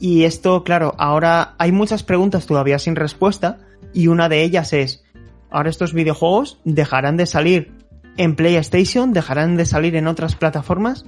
y 0.00 0.24
esto, 0.24 0.62
claro, 0.62 0.94
ahora 0.98 1.54
hay 1.58 1.72
muchas 1.72 2.02
preguntas 2.02 2.46
todavía 2.46 2.78
sin 2.78 2.96
respuesta 2.96 3.58
y 3.92 4.06
una 4.06 4.28
de 4.28 4.42
ellas 4.42 4.72
es, 4.72 5.04
ahora 5.50 5.70
estos 5.70 5.92
videojuegos 5.92 6.60
dejarán 6.64 7.16
de 7.16 7.26
salir 7.26 7.72
en 8.16 8.36
PlayStation, 8.36 9.12
dejarán 9.12 9.56
de 9.56 9.64
salir 9.64 9.96
en 9.96 10.06
otras 10.06 10.36
plataformas. 10.36 11.04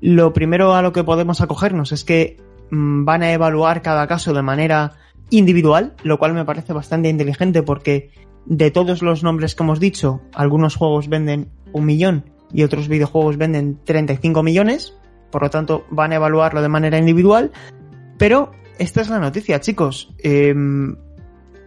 Lo 0.00 0.32
primero 0.32 0.74
a 0.74 0.82
lo 0.82 0.92
que 0.92 1.04
podemos 1.04 1.40
acogernos 1.40 1.92
es 1.92 2.04
que 2.04 2.38
mmm, 2.70 3.04
van 3.04 3.22
a 3.22 3.32
evaluar 3.32 3.82
cada 3.82 4.06
caso 4.06 4.32
de 4.32 4.42
manera 4.42 4.94
individual, 5.30 5.94
lo 6.02 6.18
cual 6.18 6.34
me 6.34 6.44
parece 6.44 6.72
bastante 6.72 7.08
inteligente 7.08 7.62
porque 7.62 8.10
de 8.46 8.70
todos 8.70 9.02
los 9.02 9.22
nombres 9.22 9.54
que 9.54 9.62
hemos 9.62 9.78
dicho, 9.78 10.20
algunos 10.34 10.76
juegos 10.76 11.08
venden 11.08 11.48
un 11.72 11.86
millón 11.86 12.24
y 12.52 12.64
otros 12.64 12.88
videojuegos 12.88 13.36
venden 13.36 13.78
35 13.84 14.42
millones, 14.42 14.94
por 15.32 15.42
lo 15.42 15.50
tanto 15.50 15.84
van 15.90 16.12
a 16.12 16.16
evaluarlo 16.16 16.62
de 16.62 16.68
manera 16.68 16.98
individual, 16.98 17.50
pero 18.18 18.52
esta 18.78 19.00
es 19.00 19.08
la 19.08 19.18
noticia, 19.18 19.60
chicos. 19.60 20.14
Eh, 20.22 20.54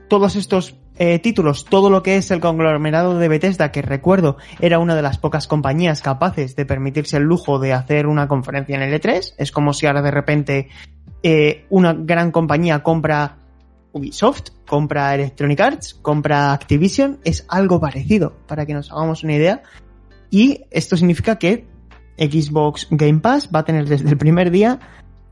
todos 0.07 0.37
estos 0.37 0.75
eh, 0.97 1.19
títulos, 1.19 1.65
todo 1.65 1.89
lo 1.89 2.01
que 2.03 2.15
es 2.15 2.31
el 2.31 2.39
conglomerado 2.39 3.19
de 3.19 3.27
Bethesda, 3.27 3.71
que 3.71 3.81
recuerdo 3.81 4.37
era 4.61 4.79
una 4.79 4.95
de 4.95 5.01
las 5.01 5.17
pocas 5.17 5.45
compañías 5.45 6.01
capaces 6.01 6.55
de 6.55 6.65
permitirse 6.65 7.17
el 7.17 7.23
lujo 7.23 7.59
de 7.59 7.73
hacer 7.73 8.07
una 8.07 8.29
conferencia 8.29 8.77
en 8.77 8.81
el 8.81 8.93
E3. 8.93 9.33
Es 9.37 9.51
como 9.51 9.73
si 9.73 9.87
ahora 9.87 10.01
de 10.01 10.11
repente 10.11 10.69
eh, 11.21 11.65
una 11.69 11.93
gran 11.93 12.31
compañía 12.31 12.81
compra 12.81 13.39
Ubisoft, 13.91 14.51
compra 14.65 15.13
Electronic 15.15 15.59
Arts, 15.59 15.95
compra 15.95 16.53
Activision. 16.53 17.19
Es 17.25 17.45
algo 17.49 17.81
parecido, 17.81 18.33
para 18.47 18.65
que 18.65 18.73
nos 18.73 18.89
hagamos 18.89 19.23
una 19.25 19.33
idea. 19.33 19.63
Y 20.29 20.61
esto 20.71 20.95
significa 20.95 21.37
que 21.37 21.67
Xbox 22.17 22.87
Game 22.91 23.19
Pass 23.19 23.49
va 23.53 23.59
a 23.59 23.65
tener 23.65 23.87
desde 23.87 24.09
el 24.09 24.17
primer 24.17 24.51
día 24.51 24.79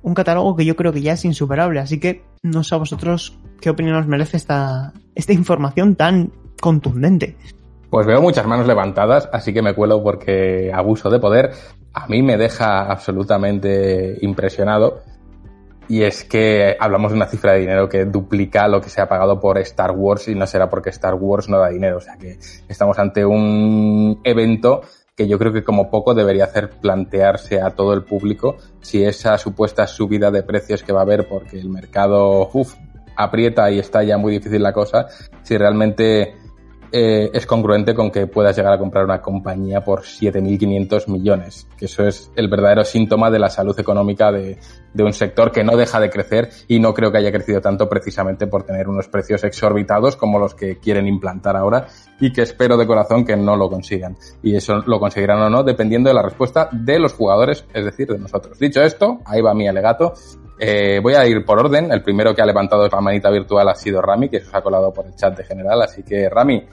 un 0.01 0.13
catálogo 0.13 0.55
que 0.55 0.65
yo 0.65 0.75
creo 0.75 0.91
que 0.91 1.01
ya 1.01 1.13
es 1.13 1.25
insuperable. 1.25 1.79
Así 1.79 1.99
que 1.99 2.23
no 2.43 2.63
sé 2.63 2.75
a 2.75 2.77
vosotros 2.77 3.37
qué 3.61 3.69
opinión 3.69 3.95
os 3.95 4.07
merece 4.07 4.37
esta, 4.37 4.93
esta 5.15 5.33
información 5.33 5.95
tan 5.95 6.31
contundente. 6.61 7.35
Pues 7.89 8.05
veo 8.07 8.21
muchas 8.21 8.45
manos 8.45 8.67
levantadas, 8.67 9.29
así 9.31 9.53
que 9.53 9.61
me 9.61 9.75
cuelo 9.75 10.03
porque 10.03 10.71
abuso 10.73 11.09
de 11.09 11.19
poder. 11.19 11.51
A 11.93 12.07
mí 12.07 12.21
me 12.21 12.37
deja 12.37 12.81
absolutamente 12.81 14.17
impresionado. 14.21 15.01
Y 15.87 16.03
es 16.03 16.23
que 16.23 16.75
hablamos 16.79 17.11
de 17.11 17.17
una 17.17 17.27
cifra 17.27 17.53
de 17.53 17.59
dinero 17.59 17.89
que 17.89 18.05
duplica 18.05 18.67
lo 18.67 18.81
que 18.81 18.89
se 18.89 19.01
ha 19.01 19.07
pagado 19.07 19.39
por 19.39 19.57
Star 19.59 19.91
Wars 19.91 20.27
y 20.27 20.33
no 20.33 20.47
será 20.47 20.69
porque 20.69 20.89
Star 20.89 21.13
Wars 21.15 21.49
no 21.49 21.59
da 21.59 21.69
dinero. 21.69 21.97
O 21.97 22.01
sea 22.01 22.17
que 22.17 22.39
estamos 22.67 22.97
ante 22.99 23.25
un 23.25 24.19
evento 24.23 24.81
que 25.15 25.27
yo 25.27 25.37
creo 25.37 25.53
que 25.53 25.63
como 25.63 25.91
poco 25.91 26.13
debería 26.13 26.45
hacer 26.45 26.69
plantearse 26.69 27.61
a 27.61 27.71
todo 27.71 27.93
el 27.93 28.03
público 28.03 28.57
si 28.81 29.03
esa 29.03 29.37
supuesta 29.37 29.85
subida 29.85 30.31
de 30.31 30.43
precios 30.43 30.81
que 30.81 30.91
va 30.91 31.01
a 31.01 31.03
haber 31.03 31.27
porque 31.27 31.59
el 31.59 31.69
mercado 31.69 32.49
uf, 32.51 32.73
aprieta 33.15 33.69
y 33.69 33.79
está 33.79 34.03
ya 34.03 34.17
muy 34.17 34.33
difícil 34.33 34.63
la 34.63 34.73
cosa, 34.73 35.07
si 35.43 35.57
realmente 35.57 36.35
eh, 36.95 37.31
es 37.33 37.47
congruente 37.47 37.95
con 37.95 38.11
que 38.11 38.27
puedas 38.27 38.55
llegar 38.55 38.71
a 38.71 38.77
comprar 38.77 39.03
una 39.03 39.19
compañía 39.19 39.83
por 39.83 40.03
7.500 40.03 41.07
millones, 41.07 41.67
que 41.75 41.85
eso 41.85 42.05
es 42.05 42.31
el 42.35 42.47
verdadero 42.49 42.83
síntoma 42.83 43.31
de 43.31 43.39
la 43.39 43.49
salud 43.49 43.77
económica 43.79 44.31
de, 44.31 44.59
de, 44.93 45.03
un 45.03 45.11
sector 45.11 45.51
que 45.51 45.63
no 45.63 45.75
deja 45.75 45.99
de 45.99 46.11
crecer 46.11 46.51
y 46.67 46.79
no 46.79 46.93
creo 46.93 47.11
que 47.11 47.17
haya 47.17 47.31
crecido 47.31 47.61
tanto 47.61 47.89
precisamente 47.89 48.45
por 48.45 48.61
tener 48.61 48.87
unos 48.87 49.07
precios 49.07 49.43
exorbitados 49.43 50.15
como 50.15 50.37
los 50.37 50.53
que 50.53 50.77
quieren 50.77 51.07
implantar 51.07 51.57
ahora 51.57 51.87
y 52.19 52.31
que 52.31 52.43
espero 52.43 52.77
de 52.77 52.85
corazón 52.85 53.25
que 53.25 53.35
no 53.35 53.55
lo 53.55 53.71
consigan. 53.71 54.15
Y 54.43 54.55
eso 54.55 54.83
lo 54.85 54.99
conseguirán 54.99 55.41
o 55.41 55.49
no 55.49 55.63
dependiendo 55.63 56.09
de 56.09 56.13
la 56.13 56.21
respuesta 56.21 56.69
de 56.71 56.99
los 56.99 57.13
jugadores, 57.13 57.65
es 57.73 57.85
decir, 57.85 58.07
de 58.07 58.19
nosotros. 58.19 58.59
Dicho 58.59 58.83
esto, 58.83 59.19
ahí 59.25 59.41
va 59.41 59.55
mi 59.55 59.67
alegato. 59.67 60.13
Eh, 60.59 60.99
voy 61.01 61.15
a 61.15 61.25
ir 61.25 61.43
por 61.43 61.59
orden. 61.59 61.91
El 61.91 62.03
primero 62.03 62.35
que 62.35 62.43
ha 62.43 62.45
levantado 62.45 62.87
la 62.87 63.01
manita 63.01 63.31
virtual 63.31 63.67
ha 63.67 63.75
sido 63.75 63.99
Rami, 63.99 64.29
que 64.29 64.39
se 64.39 64.47
os 64.47 64.53
ha 64.53 64.61
colado 64.61 64.93
por 64.93 65.07
el 65.07 65.15
chat 65.15 65.35
de 65.35 65.43
general. 65.43 65.81
Así 65.81 66.03
que, 66.03 66.29
Rami, 66.29 66.63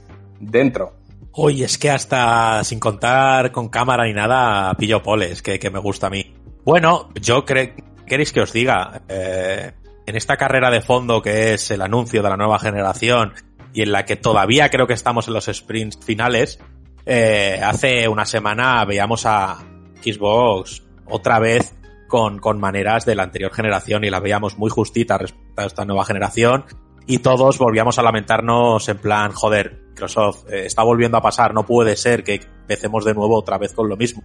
dentro. 0.40 0.94
Uy, 1.32 1.62
es 1.62 1.78
que 1.78 1.90
hasta 1.90 2.64
sin 2.64 2.80
contar 2.80 3.52
con 3.52 3.68
cámara 3.68 4.04
ni 4.04 4.12
nada, 4.12 4.74
pillo 4.74 5.02
poles, 5.02 5.42
que, 5.42 5.60
que 5.60 5.70
me 5.70 5.78
gusta 5.78 6.08
a 6.08 6.10
mí. 6.10 6.34
Bueno, 6.64 7.08
yo 7.20 7.44
creo, 7.44 7.70
queréis 8.06 8.32
que 8.32 8.40
os 8.40 8.52
diga, 8.52 9.02
eh, 9.08 9.72
en 10.06 10.16
esta 10.16 10.36
carrera 10.36 10.70
de 10.70 10.80
fondo 10.80 11.22
que 11.22 11.54
es 11.54 11.70
el 11.70 11.82
anuncio 11.82 12.22
de 12.22 12.30
la 12.30 12.36
nueva 12.36 12.58
generación 12.58 13.32
y 13.72 13.82
en 13.82 13.92
la 13.92 14.04
que 14.04 14.16
todavía 14.16 14.68
creo 14.68 14.88
que 14.88 14.94
estamos 14.94 15.28
en 15.28 15.34
los 15.34 15.46
sprints 15.46 15.98
finales, 16.04 16.58
eh, 17.06 17.60
hace 17.62 18.08
una 18.08 18.26
semana 18.26 18.84
veíamos 18.84 19.24
a 19.26 19.58
Xbox 20.02 20.82
otra 21.06 21.38
vez 21.38 21.74
con, 22.08 22.40
con 22.40 22.58
maneras 22.58 23.06
de 23.06 23.14
la 23.14 23.22
anterior 23.22 23.52
generación 23.52 24.04
y 24.04 24.10
la 24.10 24.18
veíamos 24.18 24.58
muy 24.58 24.70
justita 24.70 25.16
respecto 25.16 25.62
a 25.62 25.66
esta 25.66 25.84
nueva 25.84 26.04
generación 26.04 26.64
y 27.10 27.18
todos 27.18 27.58
volvíamos 27.58 27.98
a 27.98 28.04
lamentarnos 28.04 28.88
en 28.88 28.98
plan, 28.98 29.32
joder, 29.32 29.82
Microsoft 29.88 30.48
eh, 30.48 30.66
está 30.66 30.84
volviendo 30.84 31.18
a 31.18 31.20
pasar, 31.20 31.52
no 31.52 31.66
puede 31.66 31.96
ser 31.96 32.22
que 32.22 32.34
empecemos 32.34 33.04
de 33.04 33.14
nuevo 33.14 33.36
otra 33.36 33.58
vez 33.58 33.72
con 33.72 33.88
lo 33.88 33.96
mismo. 33.96 34.22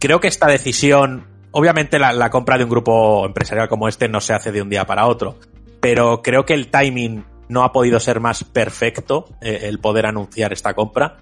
Creo 0.00 0.18
que 0.18 0.26
esta 0.26 0.48
decisión, 0.48 1.28
obviamente 1.52 2.00
la, 2.00 2.28
compra 2.28 2.58
de 2.58 2.64
un 2.64 2.70
grupo 2.70 3.24
empresarial 3.24 3.68
como 3.68 3.86
este 3.86 4.08
no 4.08 4.20
se 4.20 4.32
hace 4.34 4.50
de 4.50 4.60
un 4.60 4.68
día 4.68 4.84
para 4.84 5.06
otro, 5.06 5.38
pero 5.78 6.20
creo 6.20 6.44
que 6.44 6.54
el 6.54 6.72
timing 6.72 7.24
no 7.48 7.62
ha 7.62 7.70
podido 7.70 8.00
ser 8.00 8.18
más 8.18 8.42
perfecto 8.42 9.26
eh, 9.40 9.60
el 9.62 9.78
poder 9.78 10.04
anunciar 10.04 10.52
esta 10.52 10.74
compra. 10.74 11.18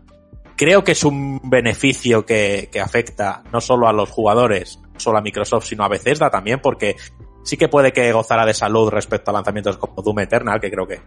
Creo 0.56 0.82
que 0.82 0.92
es 0.92 1.04
un 1.04 1.42
beneficio 1.44 2.24
que, 2.24 2.70
afecta 2.82 3.42
no 3.52 3.60
solo 3.60 3.86
a 3.86 3.92
los 3.92 4.08
jugadores, 4.08 4.80
solo 4.96 5.18
a 5.18 5.20
Microsoft, 5.20 5.66
sino 5.66 5.84
a 5.84 5.88
Bethesda 5.88 6.30
también, 6.30 6.60
porque 6.62 6.96
sí 7.46 7.56
que 7.56 7.68
puede 7.68 7.92
que 7.92 8.12
gozara 8.12 8.44
de 8.44 8.52
salud 8.52 8.90
respecto 8.90 9.30
a 9.30 9.34
lanzamientos 9.34 9.78
como 9.78 10.02
Doom 10.02 10.18
Eternal, 10.18 10.60
que 10.60 10.70
creo 10.70 10.86
que 10.86 11.00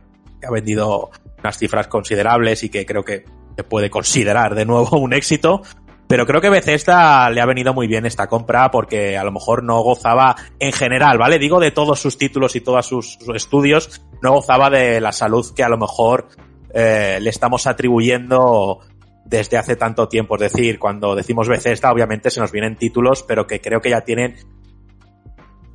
ha 0.48 0.52
vendido 0.52 1.12
unas 1.40 1.58
cifras 1.58 1.88
considerables 1.88 2.64
y 2.64 2.70
que 2.70 2.86
creo 2.86 3.04
que 3.04 3.26
se 3.58 3.64
puede 3.66 3.90
considerar 3.90 4.56
de 4.56 4.66
nuevo 4.66 4.98
un 4.98 5.14
éxito. 5.14 5.62
Pero 6.08 6.26
creo 6.26 6.42
que 6.42 6.50
Bethesda 6.50 7.30
le 7.30 7.42
ha 7.42 7.46
venido 7.46 7.74
muy 7.74 7.88
bien 7.88 8.06
esta 8.06 8.28
compra 8.28 8.72
porque 8.72 9.18
a 9.18 9.24
lo 9.24 9.32
mejor 9.32 9.64
no 9.64 9.82
gozaba 9.82 10.36
en 10.60 10.72
general, 10.72 11.18
¿vale? 11.18 11.38
Digo 11.38 11.60
de 11.60 11.72
todos 11.72 12.00
sus 12.00 12.18
títulos 12.18 12.56
y 12.56 12.62
todos 12.62 12.88
sus, 12.88 13.20
estudios, 13.36 14.02
no 14.24 14.32
gozaba 14.32 14.70
de 14.70 15.02
la 15.02 15.12
salud 15.12 15.46
que 15.54 15.64
a 15.64 15.70
lo 15.70 15.78
mejor 15.78 16.30
eh, 16.74 17.20
le 17.22 17.30
estamos 17.30 17.68
atribuyendo 17.68 18.80
desde 19.26 19.58
hace 19.58 19.76
tanto 19.76 20.08
tiempo. 20.08 20.36
Es 20.36 20.54
decir, 20.54 20.80
cuando 20.80 21.16
decimos 21.16 21.48
Bethesda, 21.48 21.92
obviamente 21.92 22.32
se 22.32 22.40
nos 22.40 22.52
vienen 22.52 22.78
títulos, 22.78 23.24
pero 23.24 23.46
que 23.46 23.62
creo 23.62 23.82
que 23.82 23.92
ya 23.92 24.02
tienen 24.02 24.36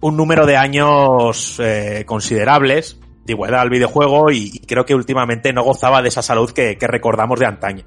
un 0.04 0.18
número 0.18 0.44
de 0.44 0.58
años 0.58 1.58
eh, 1.60 2.04
considerables 2.06 3.00
de 3.24 3.32
igualdad 3.32 3.62
al 3.62 3.70
videojuego 3.70 4.30
y, 4.30 4.50
creo 4.66 4.84
que 4.84 4.94
últimamente 4.94 5.50
no 5.54 5.62
gozaba 5.62 6.02
de 6.02 6.08
esa 6.08 6.20
salud 6.20 6.50
que, 6.50 6.76
recordamos 6.78 7.40
de 7.40 7.46
antaño. 7.46 7.86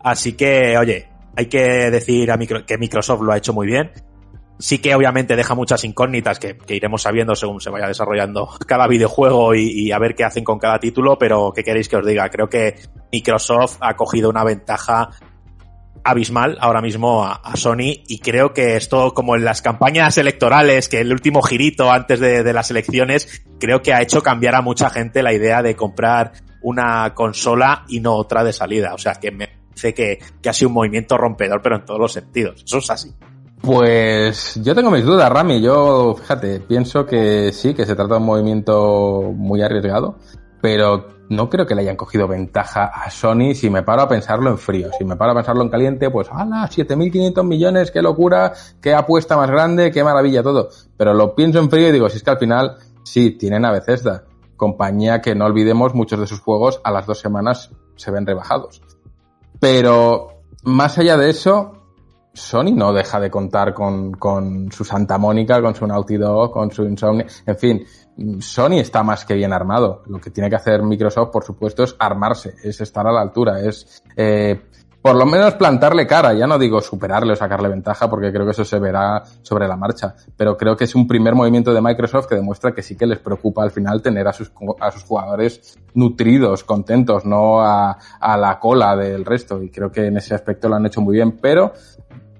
Así 0.00 0.32
que, 0.32 0.76
oye, 0.76 1.08
hay 1.36 1.46
que 1.46 1.88
decir 1.92 2.32
a 2.32 2.36
micro, 2.36 2.66
que 2.66 2.78
Microsoft 2.78 3.22
lo 3.22 3.30
ha 3.30 3.36
hecho 3.36 3.52
muy 3.52 3.68
bien. 3.68 3.92
Sí 4.58 4.78
que 4.78 4.92
obviamente 4.92 5.36
deja 5.36 5.54
muchas 5.54 5.84
incógnitas 5.84 6.40
que, 6.40 6.58
iremos 6.66 7.02
sabiendo 7.02 7.36
según 7.36 7.60
se 7.60 7.70
vaya 7.70 7.86
desarrollando 7.86 8.48
cada 8.66 8.88
videojuego 8.88 9.54
y, 9.54 9.92
a 9.92 10.00
ver 10.00 10.16
qué 10.16 10.24
hacen 10.24 10.42
con 10.42 10.58
cada 10.58 10.80
título, 10.80 11.16
pero 11.16 11.52
¿qué 11.54 11.62
queréis 11.62 11.88
que 11.88 11.94
os 11.94 12.04
diga? 12.04 12.28
Creo 12.28 12.48
que 12.48 12.74
Microsoft 13.12 13.76
ha 13.82 13.94
cogido 13.94 14.30
una 14.30 14.42
ventaja 14.42 15.10
abismal 16.04 16.58
ahora 16.60 16.80
mismo 16.80 17.24
a, 17.24 17.40
Sony 17.56 18.02
y 18.08 18.18
creo 18.18 18.52
que 18.52 18.76
esto 18.76 19.14
como 19.14 19.36
en 19.36 19.44
las 19.44 19.62
campañas 19.62 20.18
electorales, 20.18 20.88
que 20.88 21.00
el 21.00 21.12
último 21.12 21.42
girito 21.42 21.90
antes 21.90 22.18
de, 22.20 22.42
de, 22.42 22.52
las 22.52 22.70
elecciones, 22.70 23.42
creo 23.58 23.82
que 23.82 23.92
ha 23.92 24.02
hecho 24.02 24.22
cambiar 24.22 24.54
a 24.54 24.62
mucha 24.62 24.90
gente 24.90 25.22
la 25.22 25.32
idea 25.32 25.62
de 25.62 25.76
comprar 25.76 26.32
una 26.62 27.14
consola 27.14 27.84
y 27.88 28.00
no 28.00 28.14
otra 28.14 28.42
de 28.44 28.52
salida. 28.52 28.94
O 28.94 28.98
sea 28.98 29.14
que 29.14 29.30
me 29.30 29.48
parece 29.68 29.94
que, 29.94 30.18
que 30.40 30.48
ha 30.48 30.52
sido 30.52 30.68
un 30.68 30.74
movimiento 30.74 31.16
rompedor, 31.16 31.60
pero 31.62 31.76
en 31.76 31.84
todos 31.84 32.00
los 32.00 32.12
sentidos. 32.12 32.62
Eso 32.64 32.78
es 32.78 32.90
así. 32.90 33.14
Pues 33.60 34.58
yo 34.60 34.74
tengo 34.74 34.90
mis 34.90 35.04
dudas, 35.04 35.30
Rami. 35.30 35.60
Yo, 35.60 36.16
fíjate, 36.16 36.60
pienso 36.60 37.06
que 37.06 37.52
sí, 37.52 37.74
que 37.74 37.86
se 37.86 37.94
trata 37.94 38.14
de 38.14 38.20
un 38.20 38.26
movimiento 38.26 39.32
muy 39.34 39.62
arriesgado, 39.62 40.18
pero 40.62 41.08
no 41.28 41.50
creo 41.50 41.66
que 41.66 41.74
le 41.74 41.82
hayan 41.82 41.96
cogido 41.96 42.28
ventaja 42.28 42.84
a 42.84 43.10
Sony 43.10 43.52
si 43.52 43.68
me 43.68 43.82
paro 43.82 44.02
a 44.02 44.08
pensarlo 44.08 44.48
en 44.48 44.58
frío. 44.58 44.90
Si 44.96 45.04
me 45.04 45.16
paro 45.16 45.32
a 45.32 45.34
pensarlo 45.34 45.62
en 45.62 45.68
caliente, 45.68 46.08
pues 46.08 46.28
¡hala! 46.30 46.68
7.500 46.68 47.44
millones, 47.44 47.90
qué 47.90 48.00
locura, 48.00 48.52
qué 48.80 48.94
apuesta 48.94 49.36
más 49.36 49.50
grande, 49.50 49.90
qué 49.90 50.04
maravilla 50.04 50.42
todo. 50.42 50.68
Pero 50.96 51.14
lo 51.14 51.34
pienso 51.34 51.58
en 51.58 51.68
frío 51.68 51.88
y 51.88 51.92
digo, 51.92 52.08
si 52.08 52.18
es 52.18 52.22
que 52.22 52.30
al 52.30 52.38
final 52.38 52.76
sí, 53.02 53.32
tienen 53.32 53.64
a 53.64 53.72
Bethesda, 53.72 54.24
compañía 54.56 55.20
que 55.20 55.34
no 55.34 55.46
olvidemos, 55.46 55.94
muchos 55.94 56.20
de 56.20 56.28
sus 56.28 56.40
juegos 56.40 56.80
a 56.84 56.92
las 56.92 57.06
dos 57.06 57.18
semanas 57.18 57.72
se 57.96 58.12
ven 58.12 58.24
rebajados. 58.24 58.82
Pero 59.58 60.28
más 60.62 60.96
allá 60.96 61.16
de 61.16 61.30
eso, 61.30 61.72
Sony 62.34 62.72
no 62.72 62.92
deja 62.92 63.18
de 63.18 63.30
contar 63.30 63.74
con, 63.74 64.12
con 64.12 64.70
su 64.70 64.84
Santa 64.84 65.18
Mónica, 65.18 65.60
con 65.60 65.74
su 65.74 65.86
Naughty 65.88 66.18
Dog, 66.18 66.52
con 66.52 66.70
su 66.70 66.84
Insomnia, 66.84 67.26
en 67.46 67.58
fin, 67.58 67.84
Sony 68.40 68.78
está 68.78 69.02
más 69.02 69.24
que 69.24 69.34
bien 69.34 69.52
armado. 69.52 70.02
Lo 70.06 70.20
que 70.20 70.30
tiene 70.30 70.50
que 70.50 70.56
hacer 70.56 70.82
Microsoft, 70.82 71.30
por 71.30 71.44
supuesto, 71.44 71.82
es 71.82 71.96
armarse, 71.98 72.54
es 72.62 72.80
estar 72.80 73.06
a 73.06 73.12
la 73.12 73.20
altura, 73.20 73.60
es 73.60 74.02
eh, 74.16 74.60
por 75.02 75.16
lo 75.16 75.26
menos 75.26 75.54
plantarle 75.54 76.06
cara. 76.06 76.32
Ya 76.32 76.46
no 76.46 76.58
digo 76.58 76.80
superarle 76.80 77.32
o 77.32 77.36
sacarle 77.36 77.68
ventaja, 77.68 78.08
porque 78.08 78.32
creo 78.32 78.44
que 78.44 78.52
eso 78.52 78.64
se 78.64 78.78
verá 78.78 79.22
sobre 79.42 79.66
la 79.66 79.76
marcha. 79.76 80.14
Pero 80.36 80.56
creo 80.56 80.76
que 80.76 80.84
es 80.84 80.94
un 80.94 81.08
primer 81.08 81.34
movimiento 81.34 81.74
de 81.74 81.82
Microsoft 81.82 82.28
que 82.28 82.36
demuestra 82.36 82.72
que 82.72 82.82
sí 82.82 82.96
que 82.96 83.06
les 83.06 83.18
preocupa 83.18 83.64
al 83.64 83.72
final 83.72 84.00
tener 84.00 84.28
a 84.28 84.32
sus, 84.32 84.52
jugadores 85.04 85.76
nutridos, 85.94 86.62
contentos, 86.62 87.24
no 87.24 87.60
a, 87.60 87.98
a 88.20 88.36
la 88.36 88.60
cola 88.60 88.94
del 88.94 89.24
resto. 89.24 89.60
Y 89.60 89.70
creo 89.70 89.90
que 89.90 90.06
en 90.06 90.18
ese 90.18 90.36
aspecto 90.36 90.68
lo 90.68 90.76
han 90.76 90.86
hecho 90.86 91.00
muy 91.00 91.16
bien. 91.16 91.32
Pero 91.32 91.72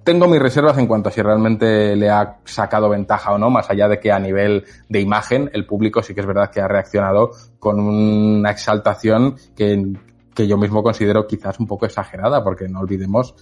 tengo 0.04 0.26
mis 0.26 0.40
reservas 0.40 0.78
en 0.78 0.86
cuanto 0.86 1.08
a 1.08 1.12
si 1.12 1.22
realmente 1.22 1.96
le 1.96 2.10
ha 2.10 2.38
sacado 2.44 2.88
ventaja 2.88 3.32
o 3.32 3.38
no, 3.38 3.50
más 3.50 3.70
allá 3.70 3.88
de 3.88 4.00
que 4.00 4.10
a 4.12 4.18
nivel 4.18 4.64
de 4.88 5.00
imagen 5.00 5.50
el 5.52 5.66
público 5.66 6.02
sí 6.02 6.14
que 6.14 6.20
es 6.20 6.26
verdad 6.26 6.50
que 6.50 6.60
ha 6.60 6.68
reaccionado 6.68 7.30
con 7.58 7.80
una 7.80 8.50
exaltación 8.50 9.36
que, 9.56 9.92
que 10.34 10.46
yo 10.46 10.56
mismo 10.56 10.82
considero 10.82 11.26
quizás 11.26 11.58
un 11.60 11.66
poco 11.66 11.86
exagerada, 11.86 12.42
porque 12.42 12.68
no 12.68 12.80
olvidemos 12.80 13.34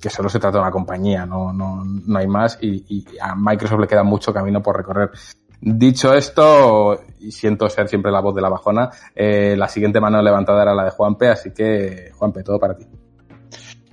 que 0.00 0.10
solo 0.10 0.28
se 0.28 0.38
trata 0.38 0.58
de 0.58 0.62
una 0.62 0.70
compañía, 0.70 1.26
no, 1.26 1.52
no, 1.52 1.84
no 1.84 2.18
hay 2.18 2.26
más 2.26 2.58
y, 2.60 3.04
a 3.20 3.34
Microsoft 3.34 3.80
le 3.80 3.88
queda 3.88 4.02
mucho 4.02 4.32
camino 4.32 4.62
por 4.62 4.76
recorrer. 4.76 5.10
Dicho 5.60 6.12
esto, 6.12 7.00
y 7.20 7.30
siento 7.30 7.68
ser 7.68 7.88
siempre 7.88 8.10
la 8.10 8.20
voz 8.20 8.34
de 8.34 8.42
la 8.42 8.48
bajona, 8.48 8.90
eh, 9.14 9.54
la 9.56 9.68
siguiente 9.68 10.00
mano 10.00 10.20
levantada 10.20 10.62
era 10.62 10.74
la 10.74 10.84
de 10.84 10.90
Juanpe, 10.90 11.28
así 11.28 11.52
que 11.52 12.10
Juanpe, 12.14 12.42
todo 12.42 12.58
para 12.58 12.76
ti. 12.76 12.84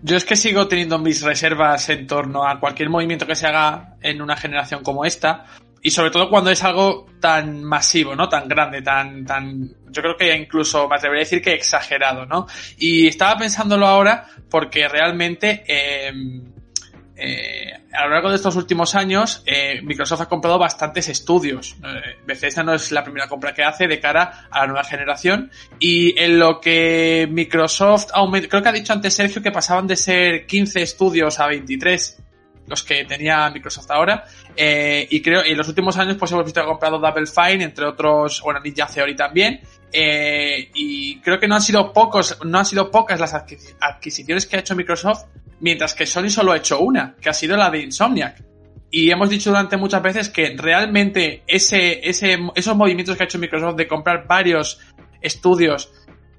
Yo 0.02 0.16
es 0.16 0.26
que 0.26 0.36
sigo 0.36 0.68
teniendo 0.68 0.98
mis 0.98 1.22
reservas 1.22 1.90
en 1.90 2.08
torno 2.08 2.48
a 2.48 2.60
cualquier 2.60 2.90
movimiento 2.90 3.28
que 3.28 3.36
se 3.36 3.48
haga 3.48 3.96
en 4.02 4.22
una 4.22 4.38
generación 4.38 4.84
como 4.84 5.06
esta. 5.06 5.46
Y 5.82 5.92
sobre 5.92 6.12
todo 6.12 6.30
cuando 6.30 6.52
es 6.52 6.64
algo 6.64 7.08
tan 7.20 7.64
masivo, 7.64 8.16
¿no? 8.16 8.28
Tan 8.28 8.48
grande, 8.48 8.82
tan, 8.82 9.26
tan, 9.26 9.70
yo 9.90 10.02
creo 10.02 10.18
que 10.18 10.36
incluso 10.36 10.88
me 10.90 10.96
atrevería 10.96 11.22
a 11.22 11.26
decir 11.26 11.42
que 11.42 11.54
exagerado, 11.54 12.26
¿no? 12.26 12.48
Y 12.78 13.08
estaba 13.08 13.38
pensándolo 13.38 13.88
ahora 13.88 14.26
porque 14.50 14.88
realmente, 14.88 15.64
eh, 15.68 16.12
eh, 17.20 17.74
a 17.92 18.06
lo 18.06 18.14
largo 18.14 18.30
de 18.30 18.38
estos 18.38 18.56
últimos 18.56 18.96
años, 18.96 19.44
eh, 19.46 19.82
Microsoft 19.84 20.22
ha 20.22 20.30
comprado 20.30 20.58
bastantes 20.58 21.10
estudios. 21.10 21.76
Eh, 21.84 22.18
Bethesda 22.26 22.64
no 22.64 22.74
es 22.74 22.92
la 22.92 23.04
primera 23.04 23.28
compra 23.28 23.54
que 23.54 23.64
hace 23.64 23.88
de 23.88 24.00
cara 24.00 24.48
a 24.50 24.62
la 24.62 24.68
nueva 24.68 24.84
generación. 24.84 25.52
Y 25.80 26.20
en 26.20 26.40
lo 26.40 26.62
que 26.62 27.28
Microsoft 27.30 28.08
creo 28.50 28.62
que 28.62 28.70
ha 28.70 28.74
dicho 28.74 28.94
antes 28.94 29.14
Sergio 29.14 29.42
que 29.42 29.52
pasaban 29.52 29.88
de 29.88 29.96
ser 29.96 30.46
15 30.46 30.82
estudios 30.82 31.40
a 31.40 31.48
23 31.48 32.24
los 32.70 32.84
que 32.84 33.04
tenía 33.04 33.50
Microsoft 33.50 33.90
ahora. 33.90 34.24
Eh, 34.56 35.08
y 35.10 35.22
creo, 35.22 35.44
en 35.44 35.58
los 35.58 35.68
últimos 35.68 35.98
años, 35.98 36.16
pues 36.18 36.32
hemos 36.32 36.46
visto 36.46 36.62
que 36.62 36.66
ha 36.66 36.70
comprado 36.70 37.00
Double 37.00 37.26
Fine, 37.26 37.64
entre 37.64 37.86
otros, 37.86 38.42
bueno, 38.42 38.60
Ninja 38.60 38.86
Theory 38.86 39.16
también. 39.16 39.60
Eh, 39.92 40.70
y 40.76 41.20
creo 41.20 41.40
que 41.40 41.48
no 41.48 41.56
han 41.56 41.62
sido 41.62 41.92
pocos, 41.92 42.38
no 42.46 42.60
han 42.60 42.66
sido 42.66 42.92
pocas 42.92 43.20
las 43.20 43.34
adquisiciones 43.34 44.46
que 44.46 44.58
ha 44.58 44.60
hecho 44.60 44.76
Microsoft 44.76 45.26
mientras 45.62 45.94
que 45.94 46.06
Sony 46.06 46.30
solo 46.30 46.52
ha 46.52 46.58
hecho 46.58 46.80
una, 46.80 47.16
que 47.20 47.30
ha 47.30 47.34
sido 47.34 47.58
la 47.58 47.70
de 47.70 47.82
Insomniac. 47.82 48.44
Y 48.92 49.12
hemos 49.12 49.30
dicho 49.30 49.52
durante 49.52 49.78
muchas 49.78 50.02
veces 50.02 50.30
que 50.30 50.56
realmente 50.58 51.44
esos 51.46 52.76
movimientos 52.76 53.16
que 53.16 53.24
ha 53.24 53.26
hecho 53.26 53.38
Microsoft 53.38 53.76
de 53.76 53.88
comprar 53.88 54.26
varios 54.28 54.80
estudios 55.22 55.92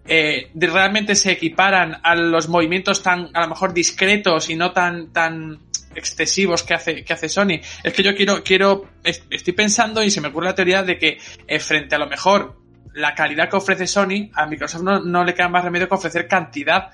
eh, 0.07 0.51
realmente 0.55 1.15
se 1.15 1.31
equiparan 1.31 1.99
a 2.03 2.17
los 2.17 2.49
movimientos 2.49 3.03
tan, 3.03 3.29
a 3.33 3.43
lo 3.43 3.49
mejor 3.49 3.73
discretos 3.73 4.51
y 4.51 4.57
no 4.57 4.73
tan, 4.73 5.13
tan 5.13 5.61
excesivos 5.95 6.65
que 6.65 6.75
hace, 6.75 7.05
que 7.05 7.13
hace 7.13 7.29
Sony. 7.29 7.61
Es 7.85 7.93
que 7.93 8.03
yo 8.03 8.15
quiero, 8.17 8.43
quiero, 8.43 8.91
estoy 9.05 9.53
pensando 9.53 10.03
y 10.03 10.11
se 10.11 10.21
me 10.21 10.29
ocurre 10.29 10.47
la 10.47 10.55
teoría 10.55 10.83
de 10.83 10.99
que 10.99 11.19
eh, 11.47 11.61
frente 11.61 11.95
a 11.95 11.99
lo 11.99 12.09
mejor 12.09 12.59
la 12.95 13.15
calidad 13.15 13.49
que 13.49 13.57
ofrece 13.57 13.87
Sony, 13.87 14.31
a 14.35 14.47
Microsoft 14.47 14.83
no, 14.83 15.01
no 15.01 15.25
le 15.25 15.35
queda 15.35 15.49
más 15.49 15.65
remedio 15.65 15.89
que 15.89 15.95
ofrecer 15.95 16.27
cantidad 16.27 16.91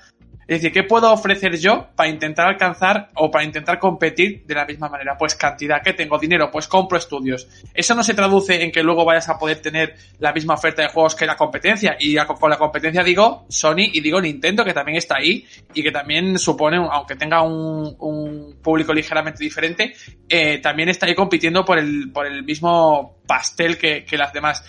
es 0.47 0.61
decir, 0.61 0.71
¿qué 0.71 0.83
puedo 0.83 1.11
ofrecer 1.11 1.57
yo 1.57 1.89
para 1.93 2.09
intentar 2.09 2.47
alcanzar 2.47 3.09
o 3.15 3.29
para 3.29 3.43
intentar 3.43 3.79
competir 3.79 4.45
de 4.45 4.55
la 4.55 4.65
misma 4.65 4.87
manera? 4.87 5.17
Pues 5.17 5.35
cantidad, 5.35 5.81
que 5.83 5.91
tengo 5.91 6.17
dinero, 6.17 6.49
pues 6.49 6.67
compro 6.67 6.97
estudios. 6.97 7.49
Eso 7.73 7.93
no 7.93 8.01
se 8.01 8.13
traduce 8.13 8.63
en 8.63 8.71
que 8.71 8.81
luego 8.81 9.03
vayas 9.03 9.27
a 9.27 9.37
poder 9.37 9.59
tener 9.61 9.95
la 10.19 10.31
misma 10.31 10.53
oferta 10.53 10.83
de 10.83 10.87
juegos 10.87 11.15
que 11.15 11.25
la 11.25 11.35
competencia. 11.35 11.97
Y 11.99 12.15
con 12.15 12.49
la 12.49 12.57
competencia 12.57 13.03
digo 13.03 13.45
Sony 13.49 13.91
y 13.91 13.99
digo 13.99 14.21
Nintendo, 14.21 14.63
que 14.63 14.73
también 14.73 14.97
está 14.97 15.17
ahí 15.17 15.45
y 15.73 15.83
que 15.83 15.91
también 15.91 16.39
supone, 16.39 16.77
aunque 16.77 17.17
tenga 17.17 17.41
un, 17.41 18.57
público 18.63 18.93
ligeramente 18.93 19.43
diferente, 19.43 19.93
eh, 20.29 20.59
también 20.59 20.87
está 20.87 21.07
ahí 21.07 21.15
compitiendo 21.15 21.65
por 21.65 21.77
el, 21.77 22.09
por 22.13 22.25
el 22.25 22.43
mismo 22.43 23.17
pastel 23.27 23.77
que, 23.77 24.05
las 24.17 24.31
demás. 24.31 24.63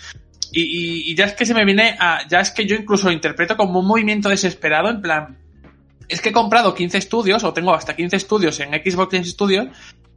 Y, 0.51 1.11
y, 1.11 1.15
ya 1.15 1.25
es 1.25 1.33
que 1.33 1.45
se 1.45 1.53
me 1.53 1.63
viene 1.63 1.95
a, 1.99 2.27
ya 2.27 2.39
es 2.39 2.51
que 2.51 2.65
yo 2.65 2.75
incluso 2.75 3.07
lo 3.07 3.13
interpreto 3.13 3.55
como 3.55 3.79
un 3.79 3.87
movimiento 3.87 4.29
desesperado, 4.29 4.89
en 4.89 5.01
plan, 5.01 5.37
es 6.09 6.21
que 6.21 6.29
he 6.29 6.33
comprado 6.33 6.73
15 6.73 6.97
estudios, 6.97 7.43
o 7.43 7.53
tengo 7.53 7.73
hasta 7.73 7.95
15 7.95 8.15
estudios 8.17 8.59
en 8.59 8.71
Xbox 8.71 9.15
Studios, 9.29 9.67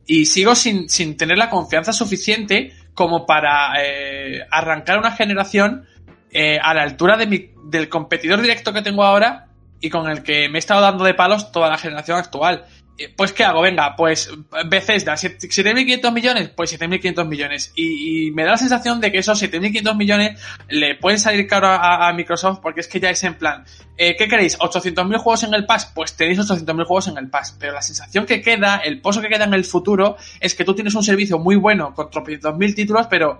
y 0.07 0.27
sigo 0.27 0.55
sin, 0.55 0.89
sin 0.89 1.17
tener 1.17 1.39
la 1.39 1.51
confianza 1.51 1.93
suficiente 1.93 2.73
como 2.95 3.25
para 3.25 3.75
eh, 3.83 4.41
arrancar 4.51 4.99
una 4.99 5.13
generación 5.13 5.87
eh, 6.31 6.59
a 6.61 6.75
la 6.75 6.83
altura 6.83 7.17
de 7.17 7.27
mi, 7.27 7.51
del 7.65 7.89
competidor 7.89 8.41
directo 8.41 8.73
que 8.73 8.83
tengo 8.83 9.05
ahora 9.05 9.49
y 9.81 9.91
con 9.91 10.09
el 10.09 10.23
que 10.23 10.49
me 10.49 10.59
he 10.59 10.61
estado 10.61 10.81
dando 10.81 11.05
de 11.05 11.15
palos 11.15 11.53
toda 11.53 11.69
la 11.69 11.79
generación 11.79 12.19
actual. 12.19 12.65
Eh, 12.99 13.13
pues, 13.17 13.33
¿qué 13.33 13.45
hago? 13.45 13.63
Venga, 13.63 13.97
pues 13.97 14.31
Bethesda, 14.69 15.15
7.500 15.15 16.13
millones, 16.13 16.51
pues 16.51 16.79
7.500 16.79 17.27
millones. 17.27 17.73
Y, 17.75 18.31
me 18.33 18.45
da 18.45 18.53
la 18.53 18.57
sensación 18.59 19.01
de 19.01 19.11
que 19.11 19.19
esos 19.19 19.43
7.500 19.43 19.97
millones 19.97 20.41
le 20.69 20.95
pueden 20.97 21.19
salir 21.19 21.47
caro 21.47 21.69
a, 21.69 22.13
Microsoft 22.13 22.61
porque 22.61 22.81
es 22.81 22.89
que 22.89 23.01
ya 23.01 23.11
es 23.11 23.25
en 23.25 23.35
plan, 23.35 23.65
eh, 23.97 24.15
¿qué 24.17 24.29
queréis? 24.29 24.59
¿800.000 24.59 25.17
juegos 25.19 25.43
en 25.45 25.55
el 25.55 25.65
Pass? 25.65 25.91
Pues 25.95 26.15
tenéis 26.15 26.39
800.000 26.39 26.85
juegos 26.85 27.09
en 27.09 27.17
el 27.17 27.31
Pass. 27.31 27.57
Pero 27.59 27.73
la 27.73 27.83
sensación 27.83 28.27
que 28.27 28.43
queda, 28.43 28.77
el 28.77 29.01
pozo 29.01 29.23
que 29.23 29.29
queda 29.29 29.45
en 29.45 29.55
el 29.55 29.65
futuro, 29.65 30.17
es 30.41 30.55
que 30.55 30.65
tú 30.65 30.75
tienes 30.75 30.95
un 30.95 31.03
servicio 31.03 31.39
muy 31.39 31.57
bueno 31.57 31.95
con 31.95 32.11
300.000 32.11 32.75
títulos, 32.75 33.07
pero 33.09 33.39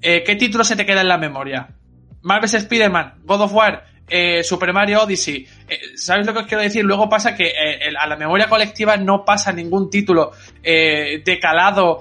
eh, 0.00 0.22
¿qué 0.24 0.36
título 0.36 0.64
se 0.64 0.76
te 0.76 0.86
queda 0.86 1.02
en 1.02 1.08
la 1.08 1.18
memoria? 1.18 1.76
Marvel's 2.22 2.54
Spider-Man, 2.54 3.20
God 3.24 3.42
of 3.42 3.54
War, 3.54 3.84
eh, 4.10 4.42
Super 4.42 4.72
Mario 4.72 5.02
Odyssey. 5.02 5.46
Eh, 5.68 5.78
¿Sabes 5.94 6.26
lo 6.26 6.32
que 6.32 6.40
os 6.40 6.46
quiero 6.46 6.62
decir? 6.62 6.84
Luego 6.84 7.08
pasa 7.08 7.34
que 7.34 7.46
eh, 7.48 7.94
a 7.98 8.06
la 8.06 8.16
memoria 8.16 8.48
colectiva 8.48 8.96
no 8.96 9.24
pasa 9.24 9.52
ningún 9.52 9.88
título 9.88 10.32
decalado 10.62 12.00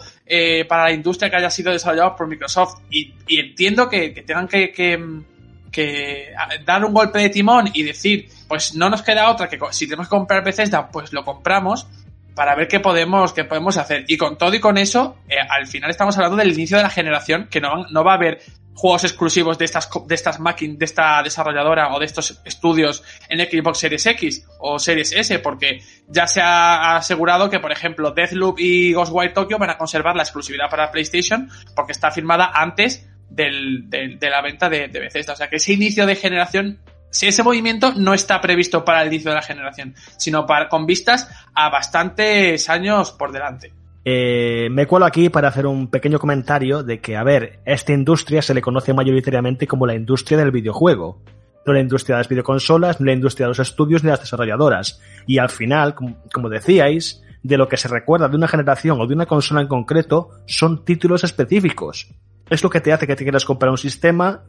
para 0.67 0.83
la 0.83 0.91
industria 0.91 1.29
que 1.29 1.37
haya 1.37 1.49
sido 1.49 1.71
desarrollado 1.71 2.15
por 2.15 2.27
Microsoft. 2.27 2.81
Y, 2.89 3.13
entiendo 3.29 3.87
que, 3.87 4.09
tengan 4.25 4.47
que, 4.47 4.71
que, 5.71 6.33
dar 6.65 6.83
un 6.83 6.93
golpe 6.93 7.19
de 7.19 7.29
timón 7.29 7.69
y 7.73 7.83
decir, 7.83 8.27
pues 8.47 8.75
no 8.75 8.89
nos 8.89 9.01
queda 9.01 9.29
otra 9.29 9.47
que 9.47 9.59
si 9.71 9.85
tenemos 9.85 10.07
que 10.07 10.11
comprar 10.11 10.43
Bethesda, 10.43 10.89
pues 10.89 11.13
lo 11.13 11.23
compramos 11.23 11.87
para 12.39 12.56
ver 12.56 12.69
qué 12.69 12.80
podemos, 12.80 13.34
qué 13.34 13.43
podemos 13.43 13.75
hacer. 13.75 14.06
Y 14.08 14.15
con 14.15 14.38
todo 14.38 14.54
y 14.54 14.62
con 14.62 14.78
eso, 14.78 15.17
al 15.49 15.67
final 15.67 15.89
estamos 15.89 16.15
hablando 16.15 16.38
del 16.38 16.54
inicio 16.54 16.78
de 16.78 16.84
la 16.84 16.89
generación, 16.89 17.49
que 17.52 17.60
no, 17.60 17.86
no 17.91 18.02
va 18.06 18.13
a 18.13 18.15
haber 18.15 18.39
juegos 18.73 19.04
exclusivos 19.04 19.58
de 19.58 19.65
estas, 19.65 19.89
de 20.08 20.15
estas 20.15 20.39
máquinas, 20.39 20.80
de 20.80 20.86
esta 20.86 21.21
desarrolladora 21.21 21.93
o 21.93 21.99
de 21.99 22.06
estos 22.06 22.41
estudios 22.45 23.04
en 23.28 23.39
Xbox 23.39 23.80
Series 23.80 24.06
X 24.06 24.47
o 24.58 24.80
Series 24.80 25.12
S, 25.12 25.39
porque 25.39 25.82
ya 26.08 26.28
se 26.28 26.39
ha 26.39 26.95
asegurado 26.95 27.49
que, 27.49 27.60
por 27.60 27.73
ejemplo, 27.73 28.12
Deathloop 28.12 28.58
y 28.58 28.93
Ghostwire 28.93 29.34
Tokyo 29.34 29.58
van 29.58 29.71
a 29.71 29.78
conservar 29.78 30.15
la 30.15 30.23
exclusividad 30.23 30.69
para 30.69 30.91
PlayStation 30.91 31.49
porque 31.75 31.91
está 31.91 32.10
firmada 32.10 32.52
antes 32.54 33.06
del, 33.30 33.89
de 33.89 34.30
la 34.30 34.41
venta 34.41 34.69
de, 34.69 34.88
de 34.88 34.99
Bethesda. 35.02 35.34
O 35.34 35.36
sea 35.36 35.49
que 35.49 35.58
ese 35.58 35.73
inicio 35.73 36.06
de 36.06 36.15
generación 36.15 36.80
si 37.11 37.27
ese 37.27 37.43
movimiento 37.43 37.93
no 37.95 38.13
está 38.13 38.41
previsto 38.41 38.85
para 38.85 39.01
el 39.01 39.07
inicio 39.07 39.31
de 39.31 39.35
la 39.35 39.41
generación, 39.41 39.95
sino 40.17 40.45
para, 40.45 40.69
con 40.69 40.85
vistas 40.85 41.29
a 41.53 41.69
bastantes 41.69 42.69
años 42.69 43.11
por 43.11 43.31
delante. 43.31 43.73
Eh, 44.05 44.69
me 44.71 44.87
cuelo 44.87 45.05
aquí 45.05 45.29
para 45.29 45.49
hacer 45.49 45.67
un 45.67 45.89
pequeño 45.89 46.19
comentario 46.19 46.83
de 46.83 46.99
que, 46.99 47.17
a 47.17 47.23
ver, 47.23 47.59
esta 47.65 47.93
industria 47.93 48.41
se 48.41 48.53
le 48.53 48.61
conoce 48.61 48.93
mayoritariamente 48.93 49.67
como 49.67 49.85
la 49.85 49.95
industria 49.95 50.37
del 50.37 50.51
videojuego. 50.51 51.21
No 51.65 51.73
la 51.73 51.81
industria 51.81 52.15
de 52.15 52.21
las 52.21 52.29
videoconsolas, 52.29 52.99
ni 52.99 53.07
la 53.07 53.13
industria 53.13 53.45
de 53.45 53.49
los 53.49 53.59
estudios, 53.59 54.03
ni 54.03 54.09
las 54.09 54.21
desarrolladoras. 54.21 55.01
Y 55.27 55.37
al 55.37 55.49
final, 55.49 55.93
como 55.93 56.49
decíais, 56.49 57.21
de 57.43 57.57
lo 57.57 57.67
que 57.67 57.77
se 57.77 57.87
recuerda 57.87 58.27
de 58.27 58.35
una 58.35 58.47
generación 58.47 58.99
o 58.99 59.07
de 59.07 59.13
una 59.13 59.25
consola 59.25 59.61
en 59.61 59.67
concreto 59.67 60.29
son 60.45 60.83
títulos 60.83 61.23
específicos. 61.23 62.07
Es 62.49 62.63
lo 62.63 62.69
que 62.69 62.81
te 62.81 62.91
hace 62.91 63.05
que 63.05 63.15
te 63.15 63.23
quieras 63.23 63.45
comprar 63.45 63.71
un 63.71 63.77
sistema 63.77 64.43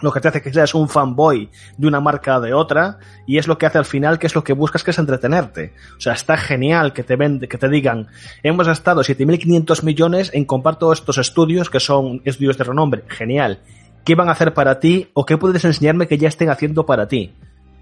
lo 0.00 0.12
que 0.12 0.20
te 0.20 0.28
hace 0.28 0.42
que 0.42 0.52
seas 0.52 0.74
un 0.74 0.88
fanboy 0.88 1.50
de 1.76 1.86
una 1.86 2.00
marca 2.00 2.38
o 2.38 2.40
de 2.40 2.54
otra, 2.54 2.98
y 3.26 3.38
es 3.38 3.46
lo 3.46 3.58
que 3.58 3.66
hace 3.66 3.78
al 3.78 3.84
final, 3.84 4.18
que 4.18 4.26
es 4.26 4.34
lo 4.34 4.44
que 4.44 4.52
buscas, 4.52 4.82
que 4.84 4.90
es 4.90 4.98
entretenerte. 4.98 5.74
O 5.96 6.00
sea, 6.00 6.12
está 6.12 6.36
genial 6.36 6.92
que 6.92 7.02
te 7.02 7.16
vende, 7.16 7.48
que 7.48 7.58
te 7.58 7.68
digan, 7.68 8.08
hemos 8.42 8.66
gastado 8.66 9.02
7.500 9.02 9.82
millones 9.82 10.30
en 10.32 10.44
comprar 10.44 10.76
todos 10.76 11.00
estos 11.00 11.18
estudios, 11.18 11.70
que 11.70 11.80
son 11.80 12.20
estudios 12.24 12.58
de 12.58 12.64
renombre. 12.64 13.04
Genial. 13.08 13.60
¿Qué 14.04 14.14
van 14.14 14.28
a 14.28 14.32
hacer 14.32 14.52
para 14.52 14.80
ti? 14.80 15.08
¿O 15.14 15.24
qué 15.24 15.38
puedes 15.38 15.64
enseñarme 15.64 16.06
que 16.06 16.18
ya 16.18 16.28
estén 16.28 16.50
haciendo 16.50 16.84
para 16.84 17.08
ti? 17.08 17.32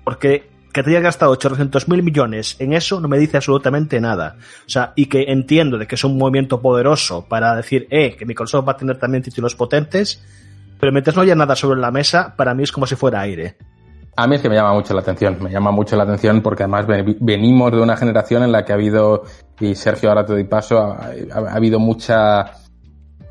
Porque 0.04 0.52
que 0.72 0.82
te 0.82 0.90
haya 0.90 1.00
gastado 1.00 1.36
800.000 1.36 2.02
millones 2.02 2.56
en 2.58 2.72
eso 2.72 2.98
no 3.00 3.08
me 3.08 3.18
dice 3.18 3.36
absolutamente 3.36 4.00
nada. 4.00 4.36
O 4.66 4.70
sea, 4.70 4.92
y 4.96 5.06
que 5.06 5.24
entiendo 5.28 5.76
de 5.76 5.86
que 5.86 5.96
es 5.96 6.04
un 6.04 6.16
movimiento 6.16 6.60
poderoso 6.62 7.26
para 7.28 7.54
decir, 7.54 7.86
eh, 7.90 8.16
que 8.16 8.24
Microsoft 8.24 8.66
va 8.66 8.72
a 8.72 8.76
tener 8.76 8.98
también 8.98 9.22
títulos 9.22 9.54
potentes, 9.54 10.22
pero 10.82 10.90
mientras 10.90 11.14
no 11.14 11.22
haya 11.22 11.36
nada 11.36 11.54
sobre 11.54 11.78
la 11.78 11.92
mesa, 11.92 12.34
para 12.36 12.54
mí 12.54 12.64
es 12.64 12.72
como 12.72 12.88
si 12.88 12.96
fuera 12.96 13.20
aire. 13.20 13.54
A 14.16 14.26
mí 14.26 14.34
es 14.34 14.42
que 14.42 14.48
me 14.48 14.56
llama 14.56 14.72
mucho 14.72 14.92
la 14.94 15.00
atención, 15.02 15.38
me 15.40 15.48
llama 15.48 15.70
mucho 15.70 15.94
la 15.94 16.02
atención 16.02 16.42
porque 16.42 16.64
además 16.64 16.86
venimos 17.20 17.70
de 17.70 17.80
una 17.80 17.96
generación 17.96 18.42
en 18.42 18.50
la 18.50 18.64
que 18.64 18.72
ha 18.72 18.74
habido, 18.74 19.22
y 19.60 19.76
Sergio 19.76 20.08
ahora 20.08 20.26
te 20.26 20.32
doy 20.32 20.42
paso, 20.42 20.78
ha, 20.80 21.54
habido 21.54 21.78
mucha 21.78 22.54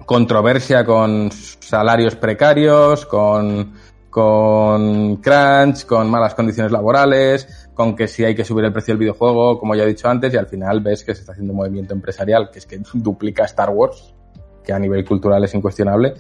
controversia 0.06 0.86
con 0.86 1.30
salarios 1.30 2.16
precarios, 2.16 3.06
con, 3.06 3.74
con 4.10 5.18
crunch, 5.18 5.86
con 5.86 6.10
malas 6.10 6.34
condiciones 6.36 6.72
laborales, 6.72 7.70
con 7.74 7.98
que 7.98 8.08
si 8.08 8.24
hay 8.24 8.34
que 8.34 8.46
subir 8.46 8.64
el 8.64 8.72
precio 8.72 8.94
del 8.94 9.00
videojuego, 9.00 9.60
como 9.60 9.76
ya 9.76 9.84
he 9.84 9.88
dicho 9.88 10.08
antes, 10.08 10.34
y 10.34 10.38
al 10.38 10.48
final 10.48 10.80
ves 10.80 11.04
que 11.04 11.14
se 11.14 11.20
está 11.20 11.34
haciendo 11.34 11.52
un 11.52 11.58
movimiento 11.58 11.94
empresarial 11.94 12.50
que 12.50 12.60
es 12.60 12.66
que 12.66 12.80
duplica 12.94 13.44
Star 13.44 13.72
Wars, 13.72 14.16
que 14.64 14.72
a 14.72 14.80
nivel 14.80 15.04
cultural 15.04 15.44
es 15.44 15.54
incuestionable, 15.54 16.14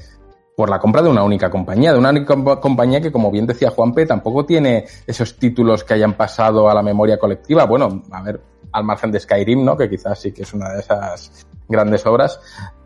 por 0.55 0.69
la 0.69 0.79
compra 0.79 1.01
de 1.01 1.09
una 1.09 1.23
única 1.23 1.49
compañía, 1.49 1.93
de 1.93 1.99
una 1.99 2.09
única 2.09 2.35
compañía 2.59 3.01
que, 3.01 3.11
como 3.11 3.31
bien 3.31 3.47
decía 3.47 3.71
Juanpe, 3.71 4.05
tampoco 4.05 4.45
tiene 4.45 4.85
esos 5.07 5.37
títulos 5.37 5.83
que 5.83 5.93
hayan 5.93 6.13
pasado 6.13 6.69
a 6.69 6.73
la 6.73 6.83
memoria 6.83 7.17
colectiva. 7.17 7.65
Bueno, 7.65 8.03
a 8.11 8.21
ver, 8.21 8.41
al 8.71 8.83
margen 8.83 9.11
de 9.11 9.19
Skyrim, 9.19 9.63
¿no? 9.63 9.77
Que 9.77 9.89
quizás 9.89 10.19
sí 10.19 10.31
que 10.31 10.43
es 10.43 10.53
una 10.53 10.73
de 10.73 10.79
esas 10.79 11.47
grandes 11.67 12.05
obras. 12.05 12.39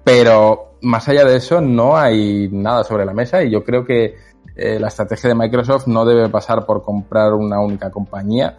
Pero 0.04 0.78
más 0.82 1.08
allá 1.10 1.26
de 1.26 1.38
eso, 1.38 1.62
no 1.62 1.98
hay 1.98 2.48
nada 2.52 2.84
sobre 2.84 3.06
la 3.06 3.14
mesa 3.14 3.44
y 3.44 3.50
yo 3.50 3.64
creo 3.64 3.84
que 3.84 4.16
eh, 4.56 4.80
la 4.80 4.88
estrategia 4.88 5.30
de 5.30 5.36
Microsoft 5.36 5.88
no 5.88 6.06
debe 6.06 6.30
pasar 6.30 6.66
por 6.66 6.84
comprar 6.84 7.34
una 7.34 7.60
única 7.60 7.90
compañía, 7.92 8.58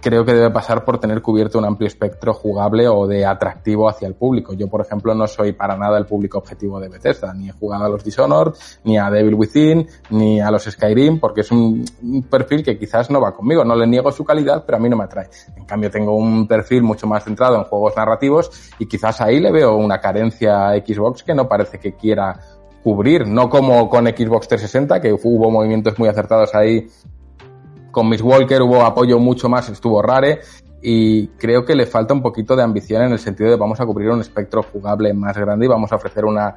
creo 0.00 0.24
que 0.24 0.32
debe 0.32 0.50
pasar 0.50 0.84
por 0.84 0.98
tener 0.98 1.22
cubierto 1.22 1.58
un 1.58 1.64
amplio 1.64 1.86
espectro 1.86 2.32
jugable 2.34 2.88
o 2.88 3.06
de 3.06 3.24
atractivo 3.26 3.88
hacia 3.88 4.08
el 4.08 4.14
público. 4.14 4.52
Yo, 4.54 4.68
por 4.68 4.80
ejemplo, 4.80 5.14
no 5.14 5.26
soy 5.26 5.52
para 5.52 5.76
nada 5.76 5.98
el 5.98 6.06
público 6.06 6.38
objetivo 6.38 6.80
de 6.80 6.88
Bethesda, 6.88 7.32
ni 7.34 7.48
he 7.48 7.52
jugado 7.52 7.84
a 7.84 7.88
los 7.88 8.04
Dishonored, 8.04 8.52
ni 8.84 8.98
a 8.98 9.10
Devil 9.10 9.34
Within, 9.34 9.86
ni 10.10 10.40
a 10.40 10.50
los 10.50 10.64
Skyrim, 10.64 11.20
porque 11.20 11.42
es 11.42 11.50
un, 11.50 11.84
perfil 12.30 12.62
que 12.62 12.78
quizás 12.78 13.10
no 13.10 13.20
va 13.20 13.34
conmigo. 13.34 13.64
No 13.64 13.74
le 13.74 13.86
niego 13.86 14.10
su 14.12 14.24
calidad, 14.24 14.64
pero 14.64 14.78
a 14.78 14.80
mí 14.80 14.88
no 14.88 14.96
me 14.96 15.04
atrae. 15.04 15.28
En 15.56 15.64
cambio, 15.64 15.90
tengo 15.90 16.16
un 16.16 16.46
perfil 16.46 16.82
mucho 16.82 17.06
más 17.06 17.24
centrado 17.24 17.56
en 17.56 17.64
juegos 17.64 17.94
narrativos 17.96 18.50
y 18.78 18.86
quizás 18.86 19.20
ahí 19.20 19.40
le 19.40 19.52
veo 19.52 19.76
una 19.76 20.00
carencia 20.00 20.70
a 20.70 20.74
Xbox 20.74 21.22
que 21.22 21.34
no 21.34 21.48
parece 21.48 21.78
que 21.78 21.94
quiera 21.94 22.40
cubrir, 22.82 23.26
no 23.26 23.48
como 23.48 23.88
con 23.88 24.06
Xbox 24.06 24.46
360, 24.48 25.00
que 25.00 25.12
hubo 25.12 25.50
movimientos 25.50 25.98
muy 25.98 26.08
acertados 26.08 26.54
ahí 26.54 26.86
con 27.94 28.10
Miss 28.10 28.20
Walker 28.20 28.60
hubo 28.60 28.82
apoyo 28.82 29.18
mucho 29.18 29.48
más, 29.48 29.70
estuvo 29.70 30.02
rare 30.02 30.40
y 30.82 31.28
creo 31.28 31.64
que 31.64 31.74
le 31.74 31.86
falta 31.86 32.12
un 32.12 32.20
poquito 32.20 32.54
de 32.54 32.62
ambición 32.62 33.04
en 33.04 33.12
el 33.12 33.18
sentido 33.18 33.48
de 33.48 33.56
vamos 33.56 33.80
a 33.80 33.86
cubrir 33.86 34.10
un 34.10 34.20
espectro 34.20 34.62
jugable 34.62 35.14
más 35.14 35.38
grande 35.38 35.64
y 35.64 35.68
vamos 35.68 35.90
a 35.92 35.96
ofrecer 35.96 36.26
una 36.26 36.54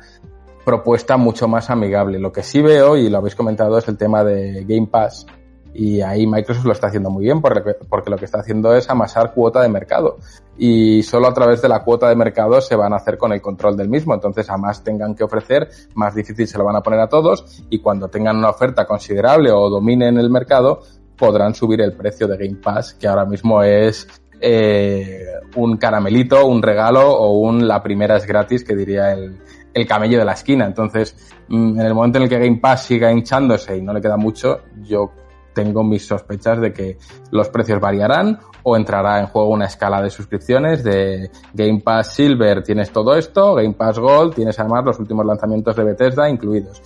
propuesta 0.66 1.16
mucho 1.16 1.48
más 1.48 1.70
amigable. 1.70 2.20
Lo 2.20 2.34
que 2.34 2.44
sí 2.44 2.62
veo, 2.62 2.98
y 2.98 3.10
lo 3.10 3.20
habéis 3.20 3.36
comentado, 3.36 3.78
es 3.78 3.88
el 3.88 3.98
tema 3.98 4.26
de 4.26 4.66
Game 4.68 4.88
Pass. 4.88 5.26
Y 5.74 6.02
ahí 6.02 6.28
Microsoft 6.28 6.66
lo 6.66 6.74
está 6.74 6.88
haciendo 6.88 7.10
muy 7.10 7.24
bien 7.24 7.40
porque, 7.40 7.76
porque 7.88 8.10
lo 8.10 8.18
que 8.18 8.26
está 8.26 8.40
haciendo 8.40 8.76
es 8.76 8.90
amasar 8.90 9.34
cuota 9.34 9.62
de 9.62 9.70
mercado. 9.70 10.18
Y 10.58 11.04
solo 11.04 11.28
a 11.28 11.34
través 11.34 11.62
de 11.62 11.70
la 11.70 11.84
cuota 11.84 12.10
de 12.10 12.16
mercado 12.16 12.60
se 12.60 12.76
van 12.76 12.92
a 12.92 12.98
hacer 12.98 13.18
con 13.18 13.32
el 13.32 13.42
control 13.42 13.78
del 13.78 13.88
mismo. 13.88 14.14
Entonces, 14.14 14.50
a 14.50 14.58
más 14.58 14.84
tengan 14.84 15.16
que 15.16 15.24
ofrecer, 15.24 15.70
más 15.94 16.16
difícil 16.16 16.48
se 16.48 16.58
lo 16.58 16.66
van 16.66 16.76
a 16.76 16.82
poner 16.82 17.00
a 17.00 17.08
todos. 17.08 17.64
Y 17.70 17.80
cuando 17.80 18.10
tengan 18.10 18.38
una 18.38 18.50
oferta 18.50 18.86
considerable 18.86 19.52
o 19.52 19.70
dominen 19.70 20.18
el 20.18 20.30
mercado, 20.30 20.82
podrán 21.18 21.56
subir 21.56 21.82
el 21.82 21.94
precio 21.94 22.28
de 22.28 22.38
Game 22.38 22.60
Pass, 22.62 22.94
que 22.94 23.08
ahora 23.08 23.26
mismo 23.26 23.64
es 23.64 24.08
eh, 24.40 25.26
un 25.56 25.78
caramelito, 25.78 26.46
un 26.46 26.62
regalo 26.62 27.10
o 27.12 27.40
un 27.40 27.68
la 27.68 27.82
primera 27.82 28.18
es 28.18 28.26
gratis, 28.26 28.64
que 28.64 28.76
diría 28.76 29.12
el, 29.14 29.38
el 29.74 29.88
camello 29.88 30.20
de 30.20 30.26
la 30.26 30.34
esquina. 30.34 30.66
Entonces, 30.66 31.16
mm, 31.48 31.80
en 31.80 31.86
el 31.86 31.94
momento 31.94 32.18
en 32.18 32.24
el 32.24 32.30
que 32.30 32.40
Game 32.40 32.58
Pass 32.58 32.86
siga 32.86 33.12
hinchándose 33.12 33.78
y 33.78 33.82
no 33.82 33.94
le 33.94 34.02
queda 34.02 34.18
mucho, 34.18 34.62
yo 34.82 35.12
tengo 35.54 35.84
mis 35.84 36.06
sospechas 36.06 36.62
de 36.62 36.72
que 36.72 36.98
los 37.32 37.50
precios 37.50 37.80
variarán 37.80 38.40
o 38.62 38.78
entrará 38.78 39.20
en 39.20 39.26
juego 39.26 39.50
una 39.50 39.66
escala 39.66 40.04
de 40.04 40.12
suscripciones 40.12 40.84
de 40.84 41.32
Game 41.54 41.80
Pass 41.80 42.14
Silver 42.14 42.62
tienes 42.62 42.92
todo 42.92 43.16
esto, 43.16 43.56
Game 43.56 43.74
Pass 43.74 43.98
Gold 43.98 44.36
tienes 44.36 44.60
además 44.60 44.86
los 44.86 45.00
últimos 45.00 45.26
lanzamientos 45.26 45.76
de 45.76 45.84
Bethesda 45.84 46.30
incluidos. 46.30 46.82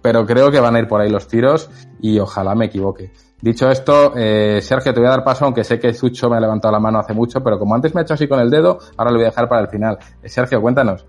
Pero 0.00 0.24
creo 0.24 0.50
que 0.50 0.60
van 0.60 0.76
a 0.76 0.78
ir 0.78 0.88
por 0.88 1.02
ahí 1.02 1.10
los 1.10 1.28
tiros 1.28 1.70
y 2.00 2.18
ojalá 2.18 2.54
me 2.54 2.66
equivoque. 2.66 3.12
Dicho 3.44 3.70
esto, 3.70 4.14
eh, 4.16 4.60
Sergio, 4.62 4.94
te 4.94 5.00
voy 5.00 5.06
a 5.06 5.10
dar 5.10 5.22
paso, 5.22 5.44
aunque 5.44 5.64
sé 5.64 5.78
que 5.78 5.92
Sucho 5.92 6.30
me 6.30 6.38
ha 6.38 6.40
levantado 6.40 6.72
la 6.72 6.80
mano 6.80 6.98
hace 6.98 7.12
mucho, 7.12 7.44
pero 7.44 7.58
como 7.58 7.74
antes 7.74 7.94
me 7.94 8.00
ha 8.00 8.02
hecho 8.02 8.14
así 8.14 8.26
con 8.26 8.40
el 8.40 8.48
dedo, 8.48 8.78
ahora 8.96 9.10
lo 9.10 9.18
voy 9.18 9.26
a 9.26 9.28
dejar 9.28 9.50
para 9.50 9.60
el 9.60 9.68
final. 9.68 9.98
Eh, 10.22 10.30
Sergio, 10.30 10.62
cuéntanos. 10.62 11.04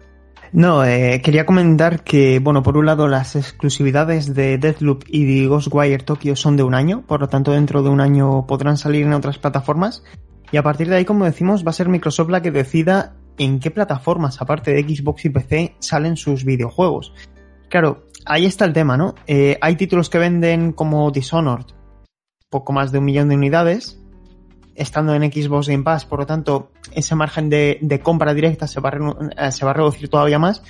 No, 0.52 0.84
eh, 0.84 1.22
quería 1.24 1.46
comentar 1.46 2.04
que, 2.04 2.40
bueno, 2.40 2.62
por 2.62 2.76
un 2.76 2.88
lado 2.88 3.08
las 3.08 3.38
exclusividades 3.38 4.34
de 4.34 4.58
Deathloop 4.58 5.06
y 5.08 5.24
de 5.24 5.48
Ghostwire 5.48 6.04
Tokyo 6.04 6.36
son 6.36 6.58
de 6.58 6.64
un 6.64 6.74
año, 6.74 7.06
por 7.08 7.22
lo 7.22 7.30
tanto 7.30 7.54
dentro 7.54 7.84
de 7.84 7.90
un 7.90 8.02
año 8.02 8.46
podrán 8.46 8.76
salir 8.76 9.06
en 9.06 9.14
otras 9.14 9.38
plataformas 9.38 10.04
y 10.52 10.58
a 10.58 10.64
partir 10.64 10.90
de 10.90 10.98
ahí, 10.98 11.06
como 11.06 11.24
decimos, 11.24 11.66
va 11.66 11.70
a 11.70 11.74
ser 11.74 11.88
Microsoft 11.88 12.32
la 12.32 12.42
que 12.42 12.52
decida 12.52 13.16
en 13.38 13.62
qué 13.62 13.72
plataformas, 13.72 14.42
aparte 14.42 14.74
de 14.74 14.84
Xbox 14.84 15.24
y 15.24 15.30
PC, 15.30 15.76
salen 15.80 16.18
sus 16.18 16.44
videojuegos. 16.44 17.14
Claro, 17.70 18.08
ahí 18.26 18.46
está 18.46 18.66
el 18.66 18.74
tema, 18.74 18.98
¿no? 18.98 19.16
Hay 19.62 19.76
títulos 19.78 20.10
que 20.10 20.18
venden 20.18 20.74
como 20.74 21.10
Dishonored, 21.12 21.66
poco 22.50 22.74
más 22.74 22.92
de 22.92 23.00
un 23.00 23.06
millón 23.06 23.30
de 23.30 23.36
unidades, 23.36 24.00
estando 24.76 25.16
en 25.16 25.32
Xbox 25.32 25.68
Game 25.68 25.84
Pass, 25.84 26.06
por 26.06 26.20
lo 26.20 26.26
tanto, 26.26 26.72
ese 26.92 27.16
margen 27.16 27.50
de, 27.50 28.02
compra 28.04 28.34
directa 28.34 28.68
se 28.68 28.80
va, 28.80 28.90
a, 28.90 29.48
eh, 29.48 29.52
se 29.52 29.66
va 29.66 29.72
a 29.72 29.74
reducir 29.74 30.10
todavía 30.10 30.40
más. 30.40 30.64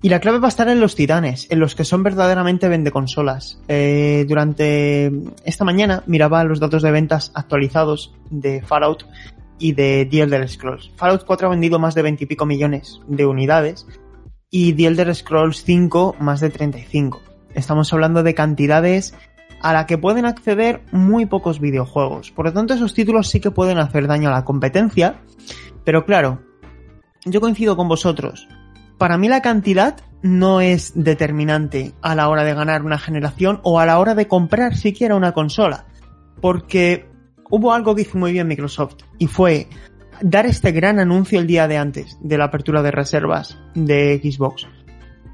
Y 0.00 0.10
la 0.10 0.20
clave 0.20 0.38
va 0.38 0.46
a 0.46 0.48
estar 0.48 0.68
en 0.68 0.78
los 0.78 0.94
titanes, 0.94 1.50
en 1.50 1.58
los 1.58 1.74
que 1.74 1.84
son 1.84 2.04
verdaderamente 2.04 2.68
vende 2.68 2.92
consolas. 2.92 3.60
Eh, 3.66 4.24
durante 4.28 5.10
esta 5.44 5.64
mañana 5.64 6.04
miraba 6.06 6.44
los 6.44 6.60
datos 6.60 6.82
de 6.82 6.92
ventas 6.92 7.32
actualizados 7.34 8.14
de 8.30 8.62
Fallout 8.62 9.04
y 9.58 9.72
de 9.72 10.06
The 10.08 10.22
Elder 10.22 10.48
Scrolls. 10.48 10.92
Fallout 10.94 11.24
4 11.24 11.48
ha 11.48 11.50
vendido 11.50 11.80
más 11.80 11.96
de 11.96 12.02
20 12.02 12.24
y 12.24 12.26
pico 12.28 12.46
millones 12.46 13.00
de 13.08 13.26
unidades 13.26 13.86
y 14.50 14.72
The 14.74 14.86
Elder 14.86 15.14
Scrolls 15.16 15.64
5 15.64 16.14
más 16.20 16.38
de 16.38 16.50
35. 16.50 17.20
Estamos 17.54 17.92
hablando 17.92 18.22
de 18.22 18.34
cantidades 18.34 19.14
a 19.60 19.72
la 19.72 19.86
que 19.86 19.98
pueden 19.98 20.24
acceder 20.24 20.82
muy 20.92 21.26
pocos 21.26 21.60
videojuegos. 21.60 22.30
Por 22.30 22.46
lo 22.46 22.52
tanto, 22.52 22.74
esos 22.74 22.94
títulos 22.94 23.28
sí 23.28 23.40
que 23.40 23.50
pueden 23.50 23.78
hacer 23.78 24.06
daño 24.06 24.28
a 24.28 24.32
la 24.32 24.44
competencia. 24.44 25.20
Pero 25.84 26.04
claro, 26.04 26.40
yo 27.24 27.40
coincido 27.40 27.76
con 27.76 27.88
vosotros. 27.88 28.48
Para 28.98 29.16
mí 29.18 29.28
la 29.28 29.42
cantidad 29.42 29.96
no 30.22 30.60
es 30.60 30.92
determinante 30.94 31.92
a 32.02 32.14
la 32.14 32.28
hora 32.28 32.44
de 32.44 32.54
ganar 32.54 32.82
una 32.82 32.98
generación 32.98 33.60
o 33.62 33.78
a 33.78 33.86
la 33.86 33.98
hora 33.98 34.14
de 34.14 34.28
comprar 34.28 34.76
siquiera 34.76 35.14
una 35.14 35.32
consola. 35.32 35.86
Porque 36.40 37.08
hubo 37.50 37.72
algo 37.72 37.94
que 37.94 38.02
hizo 38.02 38.18
muy 38.18 38.32
bien 38.32 38.48
Microsoft 38.48 38.96
y 39.18 39.26
fue 39.26 39.68
dar 40.20 40.46
este 40.46 40.72
gran 40.72 40.98
anuncio 40.98 41.38
el 41.38 41.46
día 41.46 41.68
de 41.68 41.78
antes 41.78 42.18
de 42.20 42.38
la 42.38 42.44
apertura 42.44 42.82
de 42.82 42.90
reservas 42.90 43.58
de 43.74 44.20
Xbox. 44.22 44.66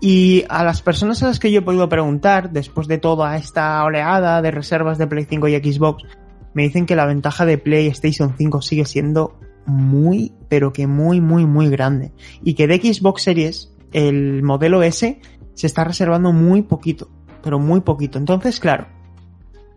Y 0.06 0.44
a 0.50 0.64
las 0.64 0.82
personas 0.82 1.22
a 1.22 1.28
las 1.28 1.38
que 1.38 1.50
yo 1.50 1.60
he 1.60 1.62
podido 1.62 1.88
preguntar, 1.88 2.50
después 2.50 2.88
de 2.88 2.98
toda 2.98 3.38
esta 3.38 3.82
oleada 3.82 4.42
de 4.42 4.50
reservas 4.50 4.98
de 4.98 5.06
Play 5.06 5.24
5 5.24 5.48
y 5.48 5.56
Xbox, 5.56 6.04
me 6.52 6.64
dicen 6.64 6.84
que 6.84 6.94
la 6.94 7.06
ventaja 7.06 7.46
de 7.46 7.56
PlayStation 7.56 8.34
5 8.36 8.60
sigue 8.60 8.84
siendo 8.84 9.38
muy, 9.64 10.34
pero 10.50 10.74
que 10.74 10.86
muy, 10.86 11.22
muy, 11.22 11.46
muy 11.46 11.70
grande. 11.70 12.12
Y 12.42 12.52
que 12.52 12.66
de 12.66 12.76
Xbox 12.76 13.22
Series, 13.22 13.72
el 13.94 14.42
modelo 14.42 14.82
S, 14.82 15.22
se 15.54 15.66
está 15.66 15.84
reservando 15.84 16.34
muy 16.34 16.60
poquito, 16.60 17.08
pero 17.42 17.58
muy 17.58 17.80
poquito. 17.80 18.18
Entonces, 18.18 18.60
claro, 18.60 18.86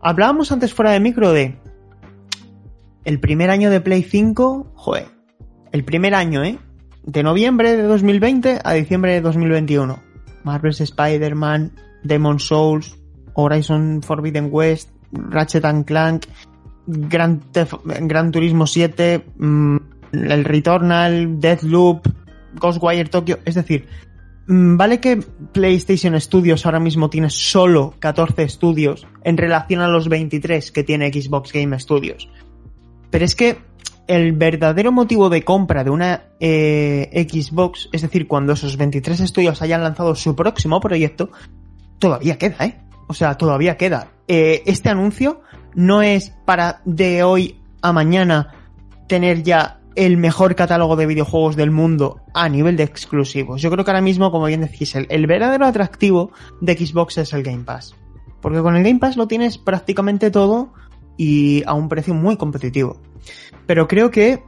hablábamos 0.02 0.52
antes 0.52 0.74
fuera 0.74 0.90
de 0.90 1.00
micro 1.00 1.32
de 1.32 1.58
el 3.06 3.18
primer 3.18 3.48
año 3.48 3.70
de 3.70 3.80
Play 3.80 4.02
5, 4.02 4.72
joder, 4.74 5.06
el 5.72 5.86
primer 5.86 6.14
año, 6.14 6.44
¿eh? 6.44 6.58
De 7.02 7.22
noviembre 7.22 7.78
de 7.78 7.84
2020 7.84 8.58
a 8.62 8.74
diciembre 8.74 9.14
de 9.14 9.22
2021. 9.22 10.07
Marvel's 10.48 10.80
Spider-Man, 10.80 11.72
Demon 12.02 12.38
Souls, 12.40 12.96
Horizon 13.34 14.00
Forbidden 14.02 14.48
West, 14.50 14.88
Ratchet 15.12 15.64
and 15.66 15.84
Clank, 15.84 16.26
Gran, 16.86 17.42
Gran 18.08 18.32
Turismo 18.32 18.66
7, 18.66 19.24
mm, 19.36 19.76
el 20.12 20.44
Returnal, 20.44 21.38
Deathloop, 21.38 22.08
Ghostwire 22.54 23.10
Tokyo, 23.10 23.38
es 23.44 23.56
decir, 23.56 23.86
mm, 24.46 24.78
vale 24.78 25.00
que 25.00 25.18
PlayStation 25.52 26.18
Studios 26.18 26.64
ahora 26.64 26.80
mismo 26.80 27.10
tiene 27.10 27.28
solo 27.28 27.94
14 27.98 28.42
estudios 28.42 29.06
en 29.24 29.36
relación 29.36 29.82
a 29.82 29.88
los 29.88 30.08
23 30.08 30.72
que 30.72 30.82
tiene 30.82 31.12
Xbox 31.12 31.52
Game 31.52 31.78
Studios. 31.78 32.30
Pero 33.10 33.24
es 33.26 33.34
que 33.34 33.58
el 34.08 34.32
verdadero 34.32 34.90
motivo 34.90 35.28
de 35.28 35.44
compra 35.44 35.84
de 35.84 35.90
una 35.90 36.22
eh, 36.40 37.26
Xbox, 37.30 37.88
es 37.92 38.02
decir, 38.02 38.26
cuando 38.26 38.54
esos 38.54 38.76
23 38.76 39.20
estudios 39.20 39.62
hayan 39.62 39.82
lanzado 39.82 40.14
su 40.14 40.34
próximo 40.34 40.80
proyecto, 40.80 41.30
todavía 41.98 42.38
queda, 42.38 42.64
¿eh? 42.64 42.80
O 43.06 43.14
sea, 43.14 43.36
todavía 43.36 43.76
queda. 43.76 44.08
Eh, 44.26 44.62
este 44.66 44.88
anuncio 44.88 45.42
no 45.74 46.02
es 46.02 46.30
para 46.44 46.80
de 46.84 47.22
hoy 47.22 47.60
a 47.82 47.92
mañana 47.92 48.54
tener 49.06 49.42
ya 49.42 49.80
el 49.94 50.16
mejor 50.16 50.54
catálogo 50.54 50.96
de 50.96 51.06
videojuegos 51.06 51.56
del 51.56 51.70
mundo 51.70 52.20
a 52.32 52.48
nivel 52.48 52.76
de 52.76 52.84
exclusivos. 52.84 53.60
Yo 53.60 53.70
creo 53.70 53.84
que 53.84 53.90
ahora 53.90 54.00
mismo, 54.00 54.30
como 54.30 54.46
bien 54.46 54.62
decís, 54.62 54.94
el, 54.94 55.06
el 55.10 55.26
verdadero 55.26 55.66
atractivo 55.66 56.30
de 56.60 56.74
Xbox 56.74 57.18
es 57.18 57.32
el 57.32 57.42
Game 57.42 57.64
Pass. 57.64 57.94
Porque 58.40 58.60
con 58.60 58.76
el 58.76 58.84
Game 58.84 59.00
Pass 59.00 59.16
lo 59.16 59.26
tienes 59.26 59.58
prácticamente 59.58 60.30
todo 60.30 60.72
y 61.18 61.62
a 61.66 61.74
un 61.74 61.90
precio 61.90 62.14
muy 62.14 62.38
competitivo. 62.38 62.96
Pero 63.66 63.86
creo 63.86 64.10
que 64.10 64.42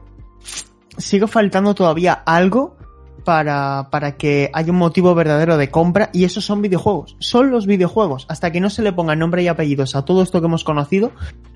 sigue 0.97 1.27
faltando 1.27 1.75
todavía 1.75 2.13
algo 2.13 2.75
para, 3.23 3.89
para 3.91 4.17
que 4.17 4.49
haya 4.53 4.71
un 4.71 4.79
motivo 4.79 5.13
verdadero 5.13 5.57
de 5.57 5.69
compra 5.69 6.09
y 6.13 6.23
esos 6.23 6.43
son 6.43 6.61
videojuegos. 6.61 7.15
Son 7.19 7.51
los 7.51 7.67
videojuegos. 7.67 8.25
Hasta 8.29 8.51
que 8.51 8.59
no 8.59 8.69
se 8.69 8.81
le 8.81 8.93
ponga 8.93 9.15
nombre 9.15 9.43
y 9.43 9.47
apellidos 9.47 9.95
a 9.95 10.05
todo 10.05 10.23
esto 10.23 10.41
que 10.41 10.47
hemos 10.47 10.63
conocido, 10.63 11.11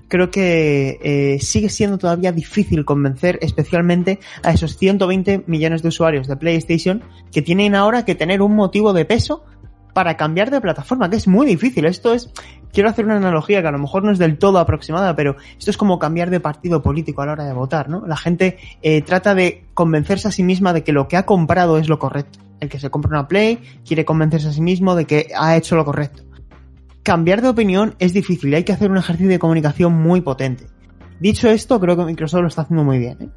creo 0.08 0.30
que 0.30 1.00
eh, 1.02 1.38
sigue 1.40 1.68
siendo 1.68 1.98
todavía 1.98 2.32
difícil 2.32 2.84
convencer 2.84 3.38
especialmente 3.42 4.20
a 4.42 4.52
esos 4.52 4.76
120 4.76 5.44
millones 5.46 5.82
de 5.82 5.88
usuarios 5.88 6.28
de 6.28 6.36
PlayStation 6.36 7.02
que 7.32 7.42
tienen 7.42 7.74
ahora 7.74 8.04
que 8.04 8.14
tener 8.14 8.42
un 8.42 8.54
motivo 8.54 8.92
de 8.92 9.04
peso 9.04 9.44
para 9.96 10.18
cambiar 10.18 10.50
de 10.50 10.60
plataforma, 10.60 11.08
que 11.08 11.16
es 11.16 11.26
muy 11.26 11.46
difícil. 11.46 11.86
Esto 11.86 12.12
es, 12.12 12.30
quiero 12.70 12.90
hacer 12.90 13.06
una 13.06 13.16
analogía 13.16 13.62
que 13.62 13.68
a 13.68 13.70
lo 13.70 13.78
mejor 13.78 14.04
no 14.04 14.12
es 14.12 14.18
del 14.18 14.36
todo 14.36 14.58
aproximada, 14.58 15.16
pero 15.16 15.36
esto 15.58 15.70
es 15.70 15.78
como 15.78 15.98
cambiar 15.98 16.28
de 16.28 16.38
partido 16.38 16.82
político 16.82 17.22
a 17.22 17.26
la 17.26 17.32
hora 17.32 17.44
de 17.46 17.54
votar, 17.54 17.88
¿no? 17.88 18.06
La 18.06 18.18
gente 18.18 18.58
eh, 18.82 19.00
trata 19.00 19.34
de 19.34 19.64
convencerse 19.72 20.28
a 20.28 20.32
sí 20.32 20.42
misma 20.42 20.74
de 20.74 20.84
que 20.84 20.92
lo 20.92 21.08
que 21.08 21.16
ha 21.16 21.24
comprado 21.24 21.78
es 21.78 21.88
lo 21.88 21.98
correcto. 21.98 22.40
El 22.60 22.68
que 22.68 22.78
se 22.78 22.90
compra 22.90 23.08
una 23.08 23.26
Play 23.26 23.58
quiere 23.86 24.04
convencerse 24.04 24.48
a 24.48 24.52
sí 24.52 24.60
mismo 24.60 24.96
de 24.96 25.06
que 25.06 25.28
ha 25.34 25.56
hecho 25.56 25.76
lo 25.76 25.86
correcto. 25.86 26.24
Cambiar 27.02 27.40
de 27.40 27.48
opinión 27.48 27.94
es 27.98 28.12
difícil 28.12 28.52
y 28.52 28.56
hay 28.56 28.64
que 28.64 28.72
hacer 28.72 28.90
un 28.90 28.98
ejercicio 28.98 29.30
de 29.30 29.38
comunicación 29.38 29.94
muy 29.94 30.20
potente. 30.20 30.66
Dicho 31.20 31.48
esto, 31.48 31.80
creo 31.80 31.96
que 31.96 32.04
Microsoft 32.04 32.42
lo 32.42 32.48
está 32.48 32.60
haciendo 32.60 32.84
muy 32.84 32.98
bien. 32.98 33.16
¿eh? 33.22 33.28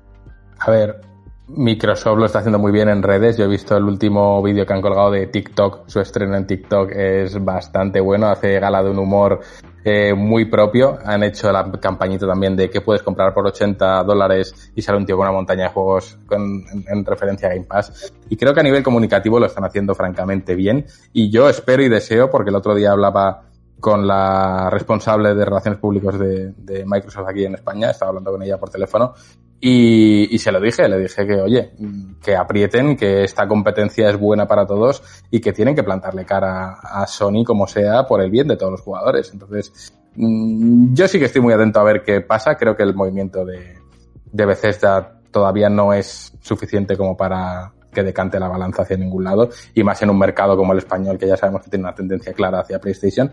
A 0.59 0.71
ver, 0.71 0.99
Microsoft 1.49 2.19
lo 2.19 2.25
está 2.25 2.39
haciendo 2.39 2.59
muy 2.59 2.71
bien 2.71 2.89
en 2.89 3.01
redes. 3.01 3.35
Yo 3.35 3.45
he 3.45 3.47
visto 3.47 3.75
el 3.75 3.83
último 3.83 4.41
vídeo 4.43 4.65
que 4.65 4.73
han 4.73 4.81
colgado 4.81 5.09
de 5.09 5.27
TikTok. 5.27 5.87
Su 5.87 5.99
estreno 5.99 6.35
en 6.35 6.45
TikTok 6.45 6.91
es 6.91 7.43
bastante 7.43 7.99
bueno. 7.99 8.27
Hace 8.27 8.59
gala 8.59 8.83
de 8.83 8.91
un 8.91 8.99
humor 8.99 9.39
eh, 9.83 10.13
muy 10.13 10.45
propio. 10.45 10.99
Han 11.03 11.23
hecho 11.23 11.51
la 11.51 11.71
campañita 11.71 12.27
también 12.27 12.55
de 12.55 12.69
que 12.69 12.81
puedes 12.81 13.01
comprar 13.01 13.33
por 13.33 13.47
80 13.47 14.03
dólares 14.03 14.71
y 14.75 14.81
sale 14.83 14.99
un 14.99 15.05
tío 15.07 15.17
con 15.17 15.25
una 15.25 15.33
montaña 15.33 15.63
de 15.63 15.69
juegos 15.69 16.19
en, 16.29 16.63
en, 16.87 17.03
referencia 17.03 17.47
a 17.47 17.51
Game 17.51 17.65
Pass. 17.65 18.13
Y 18.29 18.37
creo 18.37 18.53
que 18.53 18.59
a 18.59 18.63
nivel 18.63 18.83
comunicativo 18.83 19.39
lo 19.39 19.47
están 19.47 19.65
haciendo 19.65 19.95
francamente 19.95 20.53
bien. 20.53 20.85
Y 21.13 21.31
yo 21.31 21.49
espero 21.49 21.81
y 21.81 21.89
deseo, 21.89 22.29
porque 22.29 22.51
el 22.51 22.55
otro 22.55 22.75
día 22.75 22.91
hablaba 22.91 23.45
con 23.79 24.05
la 24.05 24.69
responsable 24.69 25.33
de 25.33 25.45
relaciones 25.45 25.79
públicas 25.79 26.19
de, 26.19 26.51
de, 26.57 26.85
Microsoft 26.85 27.29
aquí 27.29 27.45
en 27.45 27.55
España, 27.55 27.89
estaba 27.91 28.09
hablando 28.09 28.31
con 28.31 28.43
ella 28.43 28.57
por 28.57 28.69
teléfono 28.69 29.13
y, 29.61 30.33
y, 30.33 30.37
se 30.37 30.51
lo 30.51 30.61
dije, 30.61 30.87
le 30.87 30.99
dije 30.99 31.27
que, 31.27 31.35
oye, 31.35 31.71
que 32.23 32.35
aprieten, 32.35 32.95
que 32.95 33.23
esta 33.23 33.47
competencia 33.47 34.09
es 34.09 34.17
buena 34.17 34.47
para 34.47 34.65
todos 34.65 35.03
y 35.29 35.41
que 35.41 35.51
tienen 35.51 35.75
que 35.75 35.83
plantarle 35.83 36.25
cara 36.25 36.79
a 36.81 37.05
Sony 37.07 37.43
como 37.45 37.67
sea 37.67 38.07
por 38.07 38.21
el 38.21 38.31
bien 38.31 38.47
de 38.47 38.55
todos 38.55 38.71
los 38.71 38.81
jugadores. 38.81 39.31
Entonces, 39.33 39.93
mm, 40.15 40.93
yo 40.93 41.07
sí 41.07 41.19
que 41.19 41.25
estoy 41.25 41.41
muy 41.41 41.53
atento 41.53 41.79
a 41.79 41.83
ver 41.83 42.03
qué 42.03 42.21
pasa, 42.21 42.55
creo 42.55 42.75
que 42.77 42.83
el 42.83 42.95
movimiento 42.95 43.43
de, 43.43 43.77
de 44.31 44.45
Bethesda 44.45 45.19
todavía 45.31 45.69
no 45.69 45.93
es 45.93 46.33
suficiente 46.41 46.95
como 46.95 47.17
para 47.17 47.73
que 47.91 48.03
decante 48.03 48.39
la 48.39 48.47
balanza 48.47 48.83
hacia 48.83 48.97
ningún 48.97 49.23
lado 49.23 49.49
y 49.73 49.83
más 49.83 50.01
en 50.01 50.09
un 50.09 50.19
mercado 50.19 50.55
como 50.55 50.73
el 50.73 50.79
español 50.79 51.17
que 51.17 51.27
ya 51.27 51.37
sabemos 51.37 51.63
que 51.63 51.69
tiene 51.69 51.85
una 51.85 51.95
tendencia 51.95 52.33
clara 52.33 52.59
hacia 52.59 52.79
PlayStation 52.79 53.31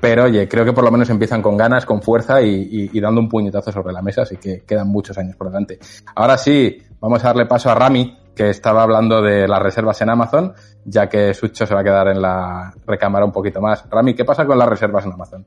pero 0.00 0.24
oye, 0.24 0.48
creo 0.48 0.64
que 0.64 0.72
por 0.72 0.84
lo 0.84 0.90
menos 0.90 1.08
empiezan 1.10 1.42
con 1.42 1.56
ganas, 1.56 1.86
con 1.86 2.02
fuerza 2.02 2.40
y, 2.42 2.68
y, 2.70 2.90
y, 2.92 3.00
dando 3.00 3.20
un 3.20 3.28
puñetazo 3.28 3.72
sobre 3.72 3.92
la 3.92 4.02
mesa, 4.02 4.22
así 4.22 4.36
que 4.36 4.62
quedan 4.66 4.88
muchos 4.88 5.16
años 5.18 5.36
por 5.36 5.48
delante. 5.48 5.78
Ahora 6.14 6.36
sí, 6.36 6.78
vamos 7.00 7.24
a 7.24 7.28
darle 7.28 7.46
paso 7.46 7.70
a 7.70 7.74
Rami, 7.74 8.16
que 8.36 8.50
estaba 8.50 8.82
hablando 8.82 9.22
de 9.22 9.48
las 9.48 9.60
reservas 9.60 10.00
en 10.02 10.10
Amazon, 10.10 10.52
ya 10.84 11.08
que 11.08 11.32
Sucho 11.32 11.66
se 11.66 11.74
va 11.74 11.80
a 11.80 11.84
quedar 11.84 12.08
en 12.08 12.20
la 12.20 12.72
recámara 12.86 13.24
un 13.24 13.32
poquito 13.32 13.60
más. 13.60 13.84
Rami, 13.90 14.14
¿qué 14.14 14.24
pasa 14.24 14.44
con 14.44 14.58
las 14.58 14.68
reservas 14.68 15.06
en 15.06 15.12
Amazon? 15.12 15.46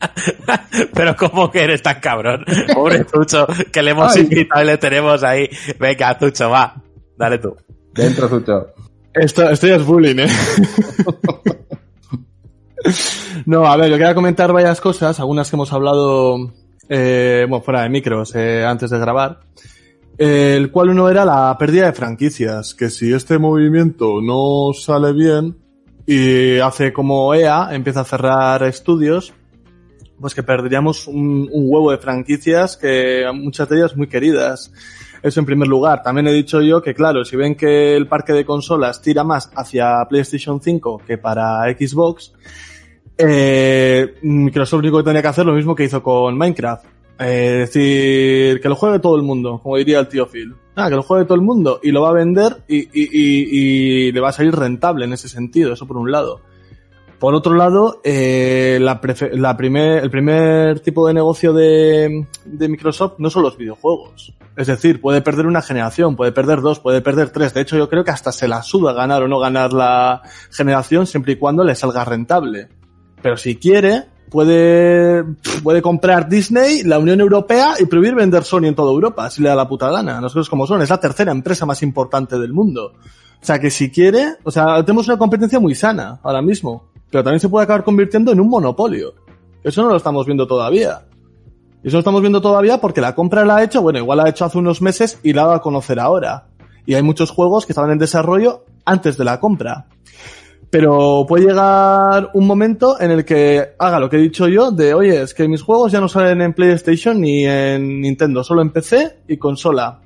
Pero 0.94 1.14
¿cómo 1.14 1.50
que 1.50 1.62
eres 1.62 1.82
tan 1.82 2.00
cabrón? 2.00 2.44
Pobre 2.74 3.04
Sucho, 3.04 3.46
que 3.70 3.82
le 3.82 3.90
hemos 3.90 4.16
Ay. 4.16 4.22
invitado 4.22 4.62
y 4.62 4.66
le 4.66 4.78
tenemos 4.78 5.22
ahí. 5.22 5.48
Venga, 5.78 6.18
Sucho, 6.18 6.50
va. 6.50 6.74
Dale 7.16 7.38
tú. 7.38 7.54
Dentro, 7.92 8.28
Sucho. 8.28 8.72
Esto, 9.12 9.50
esto 9.50 9.66
ya 9.66 9.76
es 9.76 9.84
bullying, 9.84 10.20
¿eh? 10.20 10.28
No, 13.46 13.66
a 13.66 13.76
ver, 13.76 13.90
yo 13.90 13.96
quería 13.96 14.14
comentar 14.14 14.52
varias 14.52 14.80
cosas, 14.80 15.18
algunas 15.18 15.48
que 15.48 15.56
hemos 15.56 15.72
hablado, 15.72 16.52
eh, 16.88 17.46
bueno, 17.48 17.64
fuera 17.64 17.82
de 17.82 17.88
micros, 17.88 18.34
eh, 18.34 18.64
antes 18.64 18.90
de 18.90 18.98
grabar. 18.98 19.40
El 20.18 20.70
cual 20.70 20.90
uno 20.90 21.08
era 21.08 21.24
la 21.24 21.56
pérdida 21.58 21.86
de 21.86 21.92
franquicias, 21.92 22.74
que 22.74 22.90
si 22.90 23.12
este 23.12 23.38
movimiento 23.38 24.20
no 24.20 24.72
sale 24.74 25.12
bien 25.12 25.56
y 26.06 26.58
hace 26.58 26.92
como 26.92 27.34
EA, 27.34 27.70
empieza 27.72 28.00
a 28.00 28.04
cerrar 28.04 28.62
estudios, 28.64 29.32
pues 30.20 30.34
que 30.34 30.42
perderíamos 30.42 31.08
un, 31.08 31.48
un 31.50 31.64
huevo 31.66 31.90
de 31.90 31.98
franquicias 31.98 32.76
que 32.76 33.24
muchas 33.34 33.68
de 33.68 33.78
ellas 33.78 33.96
muy 33.96 34.06
queridas. 34.06 34.70
Eso 35.22 35.38
en 35.38 35.46
primer 35.46 35.68
lugar. 35.68 36.02
También 36.02 36.26
he 36.26 36.32
dicho 36.32 36.60
yo 36.60 36.82
que, 36.82 36.94
claro, 36.94 37.24
si 37.24 37.36
ven 37.36 37.54
que 37.54 37.96
el 37.96 38.08
parque 38.08 38.32
de 38.32 38.44
consolas 38.44 39.00
tira 39.00 39.22
más 39.22 39.50
hacia 39.54 40.04
PlayStation 40.08 40.60
5 40.60 41.02
que 41.06 41.16
para 41.16 41.62
Xbox, 41.72 42.32
eh, 43.24 44.14
Microsoft 44.22 44.80
único 44.80 44.98
que 44.98 45.04
tenía 45.04 45.22
que 45.22 45.28
hacer 45.28 45.46
lo 45.46 45.52
mismo 45.52 45.74
que 45.74 45.84
hizo 45.84 46.02
con 46.02 46.36
Minecraft. 46.36 46.84
Eh, 47.18 47.62
es 47.62 47.72
decir, 47.72 48.60
que 48.60 48.68
lo 48.68 48.74
juegue 48.74 48.98
todo 48.98 49.16
el 49.16 49.22
mundo, 49.22 49.60
como 49.62 49.76
diría 49.76 50.00
el 50.00 50.08
tío 50.08 50.26
Phil. 50.26 50.54
Ah, 50.74 50.88
que 50.88 50.96
lo 50.96 51.02
juegue 51.02 51.24
todo 51.24 51.34
el 51.34 51.42
mundo 51.42 51.80
y 51.82 51.90
lo 51.90 52.02
va 52.02 52.10
a 52.10 52.14
vender 52.14 52.62
y, 52.66 52.78
y, 52.78 52.88
y, 52.92 54.08
y 54.08 54.12
le 54.12 54.20
va 54.20 54.30
a 54.30 54.32
salir 54.32 54.54
rentable 54.54 55.04
en 55.04 55.12
ese 55.12 55.28
sentido, 55.28 55.72
eso 55.72 55.86
por 55.86 55.98
un 55.98 56.10
lado. 56.10 56.40
Por 57.22 57.36
otro 57.36 57.54
lado, 57.54 58.00
eh, 58.02 58.78
la, 58.80 59.00
el 59.00 60.10
primer 60.10 60.80
tipo 60.80 61.06
de 61.06 61.14
negocio 61.14 61.52
de, 61.52 62.26
de, 62.44 62.68
Microsoft 62.68 63.14
no 63.18 63.30
son 63.30 63.44
los 63.44 63.56
videojuegos. 63.56 64.34
Es 64.56 64.66
decir, 64.66 65.00
puede 65.00 65.22
perder 65.22 65.46
una 65.46 65.62
generación, 65.62 66.16
puede 66.16 66.32
perder 66.32 66.62
dos, 66.62 66.80
puede 66.80 67.00
perder 67.00 67.30
tres. 67.30 67.54
De 67.54 67.60
hecho, 67.60 67.78
yo 67.78 67.88
creo 67.88 68.02
que 68.02 68.10
hasta 68.10 68.32
se 68.32 68.48
la 68.48 68.60
suda 68.64 68.92
ganar 68.92 69.22
o 69.22 69.28
no 69.28 69.38
ganar 69.38 69.72
la 69.72 70.22
generación 70.50 71.06
siempre 71.06 71.34
y 71.34 71.36
cuando 71.36 71.62
le 71.62 71.76
salga 71.76 72.04
rentable. 72.04 72.66
Pero 73.22 73.36
si 73.36 73.56
quiere, 73.56 74.04
puede, 74.30 75.24
puede 75.62 75.82
comprar 75.82 76.28
Disney, 76.28 76.82
la 76.82 76.98
Unión 76.98 77.20
Europea 77.20 77.74
y 77.78 77.86
prohibir 77.86 78.14
vender 78.14 78.44
Sony 78.44 78.64
en 78.64 78.74
toda 78.74 78.90
Europa, 78.92 79.30
si 79.30 79.42
le 79.42 79.48
da 79.48 79.54
la 79.54 79.68
puta 79.68 79.90
gana. 79.90 80.20
Nosotros 80.20 80.48
como 80.48 80.66
son, 80.66 80.82
es 80.82 80.90
la 80.90 80.98
tercera 80.98 81.30
empresa 81.30 81.66
más 81.66 81.82
importante 81.82 82.38
del 82.38 82.52
mundo. 82.52 82.94
O 83.40 83.44
sea 83.44 83.58
que 83.58 83.70
si 83.70 83.90
quiere, 83.90 84.36
o 84.42 84.50
sea, 84.50 84.84
tenemos 84.84 85.06
una 85.08 85.18
competencia 85.18 85.60
muy 85.60 85.74
sana 85.74 86.20
ahora 86.22 86.42
mismo, 86.42 86.90
pero 87.10 87.22
también 87.22 87.40
se 87.40 87.48
puede 87.48 87.64
acabar 87.64 87.84
convirtiendo 87.84 88.32
en 88.32 88.40
un 88.40 88.48
monopolio. 88.48 89.14
Eso 89.62 89.82
no 89.82 89.90
lo 89.90 89.96
estamos 89.96 90.26
viendo 90.26 90.46
todavía. 90.46 91.06
Eso 91.82 91.96
lo 91.96 91.98
estamos 91.98 92.20
viendo 92.20 92.40
todavía 92.40 92.80
porque 92.80 93.00
la 93.00 93.14
compra 93.14 93.44
la 93.44 93.56
ha 93.56 93.64
hecho, 93.64 93.82
bueno, 93.82 93.98
igual 93.98 94.18
la 94.18 94.24
ha 94.24 94.28
hecho 94.28 94.44
hace 94.44 94.58
unos 94.58 94.80
meses 94.80 95.18
y 95.22 95.32
la 95.32 95.46
va 95.46 95.56
a 95.56 95.60
conocer 95.60 95.98
ahora. 95.98 96.46
Y 96.86 96.94
hay 96.94 97.02
muchos 97.02 97.30
juegos 97.30 97.66
que 97.66 97.72
estaban 97.72 97.90
en 97.90 97.98
desarrollo 97.98 98.64
antes 98.84 99.16
de 99.16 99.24
la 99.24 99.40
compra. 99.40 99.86
Pero 100.72 101.26
puede 101.28 101.48
llegar 101.48 102.30
un 102.32 102.46
momento 102.46 102.98
en 102.98 103.10
el 103.10 103.26
que 103.26 103.74
haga 103.78 104.00
lo 104.00 104.08
que 104.08 104.16
he 104.16 104.20
dicho 104.20 104.48
yo 104.48 104.70
de, 104.70 104.94
oye, 104.94 105.20
es 105.20 105.34
que 105.34 105.46
mis 105.46 105.60
juegos 105.60 105.92
ya 105.92 106.00
no 106.00 106.08
salen 106.08 106.40
en 106.40 106.54
PlayStation 106.54 107.20
ni 107.20 107.44
en 107.44 108.00
Nintendo, 108.00 108.42
solo 108.42 108.62
en 108.62 108.70
PC 108.70 109.18
y 109.28 109.36
consola. 109.36 110.00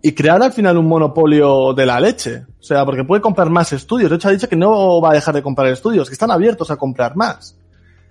Y 0.00 0.12
crear 0.12 0.40
al 0.44 0.52
final 0.52 0.78
un 0.78 0.86
monopolio 0.86 1.74
de 1.74 1.86
la 1.86 1.98
leche. 1.98 2.44
O 2.60 2.62
sea, 2.62 2.84
porque 2.84 3.02
puede 3.02 3.20
comprar 3.20 3.50
más 3.50 3.72
estudios. 3.72 4.08
De 4.10 4.14
hecho, 4.14 4.28
ha 4.28 4.30
dicho 4.30 4.48
que 4.48 4.54
no 4.54 5.00
va 5.00 5.10
a 5.10 5.14
dejar 5.14 5.34
de 5.34 5.42
comprar 5.42 5.66
estudios, 5.66 6.08
que 6.08 6.14
están 6.14 6.30
abiertos 6.30 6.70
a 6.70 6.76
comprar 6.76 7.16
más. 7.16 7.58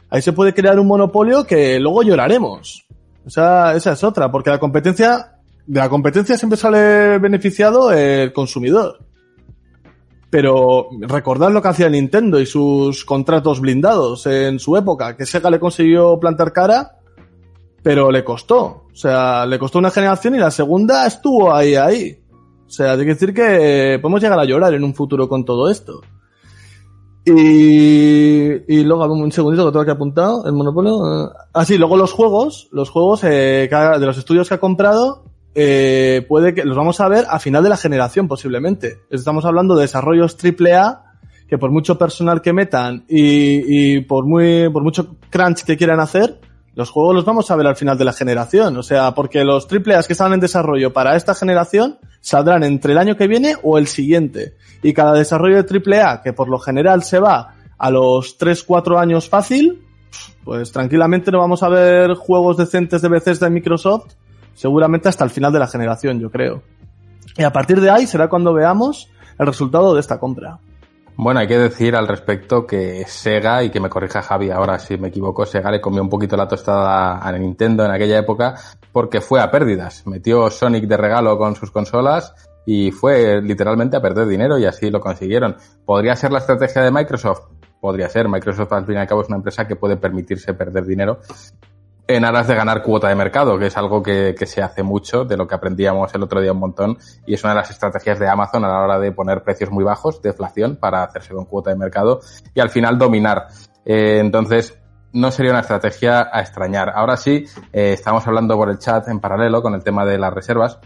Ahí 0.09 0.21
se 0.21 0.33
puede 0.33 0.53
crear 0.53 0.77
un 0.81 0.87
monopolio 0.87 1.45
que 1.45 1.79
luego 1.79 2.03
lloraremos. 2.03 2.85
O 3.25 3.29
sea, 3.29 3.73
esa 3.73 3.93
es 3.93 4.03
otra, 4.03 4.29
porque 4.29 4.49
la 4.49 4.59
competencia, 4.59 5.37
de 5.65 5.79
la 5.79 5.87
competencia 5.87 6.35
siempre 6.35 6.57
sale 6.57 7.19
beneficiado 7.19 7.93
el 7.93 8.33
consumidor. 8.33 8.99
Pero 10.29 10.89
recordad 11.01 11.51
lo 11.51 11.61
que 11.61 11.69
hacía 11.69 11.89
Nintendo 11.89 12.39
y 12.39 12.45
sus 12.45 13.03
contratos 13.03 13.59
blindados 13.59 14.27
en 14.27 14.59
su 14.59 14.77
época, 14.77 15.17
que 15.17 15.25
Sega 15.25 15.49
le 15.49 15.59
consiguió 15.59 16.19
plantar 16.19 16.53
cara, 16.53 16.99
pero 17.81 18.11
le 18.11 18.23
costó. 18.23 18.85
O 18.91 18.95
sea, 18.95 19.45
le 19.45 19.57
costó 19.57 19.79
una 19.79 19.91
generación 19.91 20.35
y 20.35 20.39
la 20.39 20.51
segunda 20.51 21.07
estuvo 21.07 21.53
ahí, 21.53 21.75
ahí. 21.75 22.19
O 22.67 22.69
sea, 22.69 22.91
hay 22.91 22.99
que 22.99 23.05
decir 23.05 23.33
que 23.33 23.97
podemos 23.99 24.21
llegar 24.21 24.39
a 24.39 24.45
llorar 24.45 24.73
en 24.75 24.83
un 24.83 24.93
futuro 24.93 25.27
con 25.27 25.45
todo 25.45 25.69
esto. 25.69 26.01
Y, 27.25 28.73
y 28.73 28.83
luego, 28.83 29.05
un 29.11 29.31
segundito 29.31 29.65
que 29.65 29.71
tengo 29.71 29.81
aquí 29.81 29.91
apuntado, 29.91 30.45
el 30.45 30.53
monopolio. 30.53 31.31
Ah, 31.53 31.65
sí, 31.65 31.77
luego 31.77 31.97
los 31.97 32.11
juegos, 32.11 32.69
los 32.71 32.89
juegos 32.89 33.23
eh, 33.23 33.69
de 33.69 34.05
los 34.05 34.17
estudios 34.17 34.47
que 34.47 34.55
ha 34.55 34.59
comprado, 34.59 35.25
eh, 35.61 36.25
puede 36.25 36.53
que 36.53 36.63
los 36.63 36.77
vamos 36.77 37.01
a 37.01 37.09
ver 37.09 37.25
a 37.29 37.37
final 37.37 37.61
de 37.61 37.69
la 37.69 37.75
generación 37.75 38.29
posiblemente. 38.29 39.01
Estamos 39.09 39.43
hablando 39.43 39.75
de 39.75 39.81
desarrollos 39.81 40.37
AAA 40.41 41.03
que 41.49 41.57
por 41.57 41.69
mucho 41.69 41.97
personal 41.97 42.41
que 42.41 42.53
metan 42.53 43.03
y, 43.09 43.95
y 43.97 44.01
por 44.01 44.25
muy 44.25 44.69
por 44.69 44.83
mucho 44.83 45.17
crunch 45.29 45.65
que 45.65 45.75
quieran 45.75 45.99
hacer, 45.99 46.39
los 46.75 46.91
juegos 46.91 47.13
los 47.13 47.25
vamos 47.25 47.51
a 47.51 47.57
ver 47.57 47.67
al 47.67 47.75
final 47.75 47.97
de 47.97 48.05
la 48.05 48.13
generación. 48.13 48.77
O 48.77 48.83
sea, 48.83 49.13
porque 49.13 49.43
los 49.43 49.67
AAA 49.69 50.03
que 50.03 50.13
estaban 50.13 50.31
en 50.31 50.39
desarrollo 50.39 50.93
para 50.93 51.17
esta 51.17 51.35
generación 51.35 51.99
saldrán 52.21 52.63
entre 52.63 52.93
el 52.93 52.97
año 52.97 53.17
que 53.17 53.27
viene 53.27 53.55
o 53.61 53.77
el 53.77 53.87
siguiente. 53.87 54.53
Y 54.81 54.93
cada 54.93 55.11
desarrollo 55.11 55.61
de 55.61 55.67
AAA, 55.67 56.21
que 56.21 56.31
por 56.31 56.47
lo 56.47 56.57
general 56.57 57.03
se 57.03 57.19
va 57.19 57.55
a 57.77 57.91
los 57.91 58.39
3-4 58.39 58.97
años 58.97 59.27
fácil, 59.27 59.85
pues 60.45 60.71
tranquilamente 60.71 61.31
no 61.31 61.39
vamos 61.39 61.63
a 61.63 61.67
ver 61.67 62.13
juegos 62.13 62.55
decentes 62.55 63.01
de 63.01 63.09
veces 63.09 63.41
de 63.41 63.49
Microsoft 63.49 64.13
seguramente 64.53 65.09
hasta 65.09 65.23
el 65.23 65.29
final 65.29 65.51
de 65.53 65.59
la 65.59 65.67
generación, 65.67 66.19
yo 66.19 66.29
creo. 66.29 66.61
Y 67.37 67.43
a 67.43 67.51
partir 67.51 67.79
de 67.79 67.89
ahí 67.89 68.07
será 68.07 68.27
cuando 68.27 68.53
veamos 68.53 69.09
el 69.37 69.47
resultado 69.47 69.93
de 69.93 70.01
esta 70.01 70.19
compra. 70.19 70.59
Bueno, 71.21 71.41
hay 71.41 71.47
que 71.47 71.57
decir 71.57 71.97
al 71.97 72.07
respecto 72.07 72.65
que 72.65 73.03
Sega, 73.05 73.61
y 73.61 73.69
que 73.69 73.81
me 73.81 73.89
corrija 73.89 74.21
Javi 74.21 74.51
ahora 74.51 74.79
si 74.79 74.97
me 74.97 75.09
equivoco, 75.09 75.45
Sega 75.45 75.69
le 75.69 75.81
comió 75.81 76.01
un 76.01 76.09
poquito 76.09 76.37
la 76.37 76.47
tostada 76.47 77.17
a 77.17 77.31
Nintendo 77.33 77.83
en 77.83 77.91
aquella 77.91 78.19
época 78.19 78.55
porque 78.93 79.19
fue 79.19 79.41
a 79.41 79.51
pérdidas. 79.51 80.07
Metió 80.07 80.49
Sonic 80.49 80.85
de 80.85 80.95
regalo 80.95 81.37
con 81.37 81.55
sus 81.55 81.71
consolas 81.71 82.33
y 82.65 82.91
fue 82.91 83.41
literalmente 83.41 83.97
a 83.97 84.01
perder 84.01 84.27
dinero 84.27 84.57
y 84.57 84.65
así 84.65 84.89
lo 84.89 85.01
consiguieron. 85.01 85.57
¿Podría 85.85 86.15
ser 86.15 86.31
la 86.31 86.39
estrategia 86.39 86.83
de 86.83 86.91
Microsoft? 86.91 87.49
Podría 87.81 88.07
ser. 88.07 88.29
Microsoft 88.29 88.71
al 88.71 88.85
fin 88.85 88.95
y 88.95 88.99
al 88.99 89.07
cabo 89.07 89.21
es 89.21 89.27
una 89.27 89.37
empresa 89.37 89.67
que 89.67 89.75
puede 89.75 89.97
permitirse 89.97 90.53
perder 90.53 90.85
dinero 90.85 91.19
en 92.09 92.25
aras 92.25 92.47
de 92.47 92.55
ganar 92.55 92.81
cuota 92.81 93.07
de 93.07 93.13
mercado, 93.13 93.59
que 93.59 93.67
es 93.67 93.77
algo 93.77 94.01
que, 94.01 94.35
se 94.47 94.63
hace 94.63 94.81
mucho, 94.81 95.25
de 95.25 95.37
lo 95.37 95.47
que 95.47 95.53
aprendíamos 95.53 96.11
el 96.15 96.23
otro 96.23 96.41
día 96.41 96.51
un 96.51 96.57
montón, 96.57 96.97
y 97.27 97.35
es 97.35 97.43
una 97.43 97.53
de 97.53 97.59
las 97.59 97.69
estrategias 97.69 98.17
de 98.17 98.27
Amazon 98.27 98.65
a 98.65 98.67
la 98.67 98.81
hora 98.81 98.99
de 98.99 99.11
poner 99.11 99.43
precios 99.43 99.69
muy 99.69 99.83
bajos, 99.83 100.19
deflación, 100.19 100.75
para 100.75 101.03
hacerse 101.03 101.35
con 101.35 101.45
cuota 101.45 101.69
de 101.69 101.75
mercado 101.75 102.21
y 102.55 102.59
al 102.59 102.71
final 102.71 102.97
dominar. 102.97 103.49
Eh, 103.85 104.17
entonces, 104.19 104.75
no 105.13 105.29
sería 105.29 105.51
una 105.51 105.61
estrategia 105.61 106.29
a 106.33 106.41
extrañar. 106.41 106.91
Ahora 106.95 107.15
sí, 107.15 107.45
eh, 107.71 107.93
estamos 107.93 108.25
hablando 108.25 108.55
por 108.57 108.71
el 108.71 108.79
chat 108.79 109.07
en 109.07 109.19
paralelo 109.19 109.61
con 109.61 109.75
el 109.75 109.83
tema 109.83 110.03
de 110.03 110.17
las 110.17 110.33
reservas. 110.33 110.79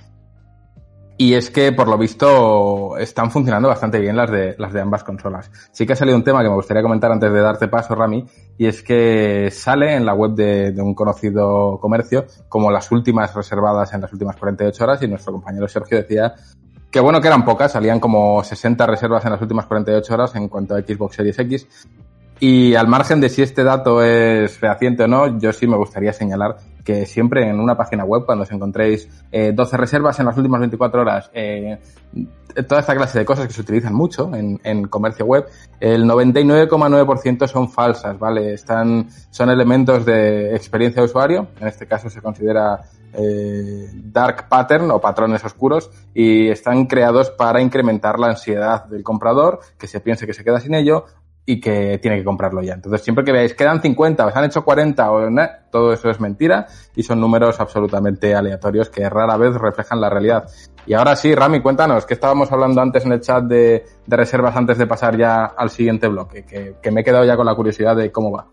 Y 1.18 1.36
es 1.36 1.52
que, 1.52 1.72
por 1.72 1.88
lo 1.88 1.98
visto, 1.98 2.98
están 2.98 3.30
funcionando 3.30 3.68
bastante 3.68 4.00
bien 4.00 4.16
las 4.16 4.32
de, 4.32 4.56
las 4.58 4.74
de 4.74 4.82
ambas 4.82 5.04
consolas. 5.04 5.52
Sí 5.72 5.86
que 5.86 5.94
ha 5.94 5.96
salido 5.96 6.18
un 6.18 6.24
tema 6.24 6.42
que 6.42 6.50
me 6.50 6.56
gustaría 6.56 6.82
comentar 6.82 7.12
antes 7.12 7.32
de 7.32 7.40
darte 7.40 7.68
paso, 7.68 7.94
Rami, 7.94 8.26
y 8.58 8.66
es 8.66 8.82
que 8.82 9.50
sale 9.52 9.96
en 9.96 10.06
la 10.06 10.16
web 10.16 10.32
de, 10.32 10.72
de, 10.72 10.82
un 10.82 10.96
conocido 10.96 11.78
comercio 11.80 12.26
como 12.50 12.72
las 12.72 12.92
últimas 12.92 13.34
reservadas 13.36 13.94
en 13.94 14.02
las 14.02 14.12
últimas 14.12 14.36
48 14.38 14.84
horas 14.84 15.04
y 15.04 15.08
nuestro 15.08 15.34
compañero 15.34 15.68
Sergio 15.68 15.98
decía 15.98 16.34
que 16.94 17.00
bueno 17.00 17.20
que 17.20 17.28
eran 17.28 17.44
pocas, 17.44 17.72
salían 17.72 18.00
como 18.00 18.44
60 18.44 18.86
reservas 18.86 19.26
en 19.26 19.32
las 19.32 19.42
últimas 19.42 19.66
48 19.66 20.14
horas 20.14 20.36
en 20.36 20.48
cuanto 20.48 20.76
a 20.76 20.80
Xbox 20.82 21.16
Series 21.16 21.40
X. 21.40 21.68
Y 22.40 22.76
al 22.76 22.88
margen 22.88 23.22
de 23.22 23.30
si 23.30 23.42
este 23.42 23.64
dato 23.64 24.04
es 24.04 24.58
fehaciente 24.58 25.04
o 25.04 25.08
no, 25.08 25.40
yo 25.40 25.54
sí 25.54 25.68
me 25.68 25.78
gustaría 25.78 26.12
señalar 26.14 26.58
que 26.84 27.06
siempre 27.06 27.48
en 27.48 27.60
una 27.60 27.78
página 27.78 28.04
web, 28.04 28.26
cuando 28.26 28.44
os 28.44 28.52
encontréis 28.52 29.08
eh, 29.32 29.54
12 29.54 29.78
reservas 29.78 30.20
en 30.20 30.26
las 30.26 30.38
últimas 30.38 30.60
24 30.60 31.02
horas, 31.02 31.32
eh, 31.34 31.80
toda 32.68 32.82
esta 32.82 32.96
clase 32.96 33.20
de 33.20 33.26
cosas 33.26 33.48
que 33.48 33.54
se 33.54 33.62
utilizan 33.62 33.94
mucho 33.94 34.32
en, 34.36 34.88
comercio 34.88 35.26
web, 35.26 35.46
el 35.80 36.06
99,9% 36.06 37.48
son 37.48 37.70
falsas, 37.70 38.20
¿vale? 38.20 38.54
Están, 38.54 39.08
son 39.30 39.50
elementos 39.50 40.06
de 40.06 40.56
experiencia 40.56 41.02
de 41.02 41.06
usuario, 41.06 41.48
en 41.60 41.68
este 41.68 41.88
caso 41.88 42.10
se 42.10 42.22
considera 42.22 42.82
eh, 43.14 43.90
dark 43.94 44.50
pattern 44.50 44.92
o 44.92 45.00
patrones 45.00 45.44
oscuros 45.46 45.90
y 46.14 46.50
están 46.50 46.86
creados 46.86 47.30
para 47.30 47.62
incrementar 47.62 48.20
la 48.20 48.28
ansiedad 48.28 48.86
del 48.86 49.04
comprador, 49.04 49.60
que 49.78 49.88
se 49.88 50.00
piense 50.00 50.28
que 50.28 50.34
se 50.34 50.44
queda 50.44 50.60
sin 50.60 50.74
ello 50.74 51.06
y 51.46 51.60
que 51.60 52.00
tiene 52.02 52.18
que 52.18 52.24
comprarlo 52.24 52.62
ya. 52.62 52.74
Entonces, 52.74 53.02
siempre 53.02 53.26
que 53.26 53.32
veáis, 53.32 53.54
quedan 53.54 53.82
50, 53.82 54.26
os 54.26 54.36
han 54.36 54.46
hecho 54.46 54.64
40 54.64 55.12
o 55.12 55.30
todo 55.70 55.94
eso 55.94 56.10
es 56.10 56.20
mentira 56.20 56.68
y 56.96 57.04
son 57.04 57.20
números 57.20 57.60
absolutamente 57.60 58.34
aleatorios 58.34 58.90
que 58.90 59.10
rara 59.10 59.36
vez 59.36 59.56
reflejan 59.56 60.00
la 60.00 60.10
realidad. 60.10 60.50
Y 60.86 60.94
ahora 60.94 61.16
sí, 61.16 61.36
Rami, 61.36 61.62
cuéntanos, 61.62 62.06
que 62.06 62.14
estábamos 62.14 62.52
hablando 62.52 62.82
antes 62.82 63.06
en 63.06 63.14
el 63.14 63.22
chat 63.22 63.44
de, 63.44 63.86
reservas 64.08 64.56
antes 64.56 64.78
de 64.78 64.88
pasar 64.88 65.18
ya 65.18 65.46
al 65.46 65.70
siguiente 65.70 66.08
bloque, 66.08 66.46
que, 66.46 66.92
me 66.92 67.02
he 67.02 67.04
quedado 67.04 67.26
ya 67.26 67.36
con 67.36 67.46
la 67.46 67.56
curiosidad 67.56 67.96
de 67.96 68.12
cómo 68.12 68.32
va. 68.32 68.48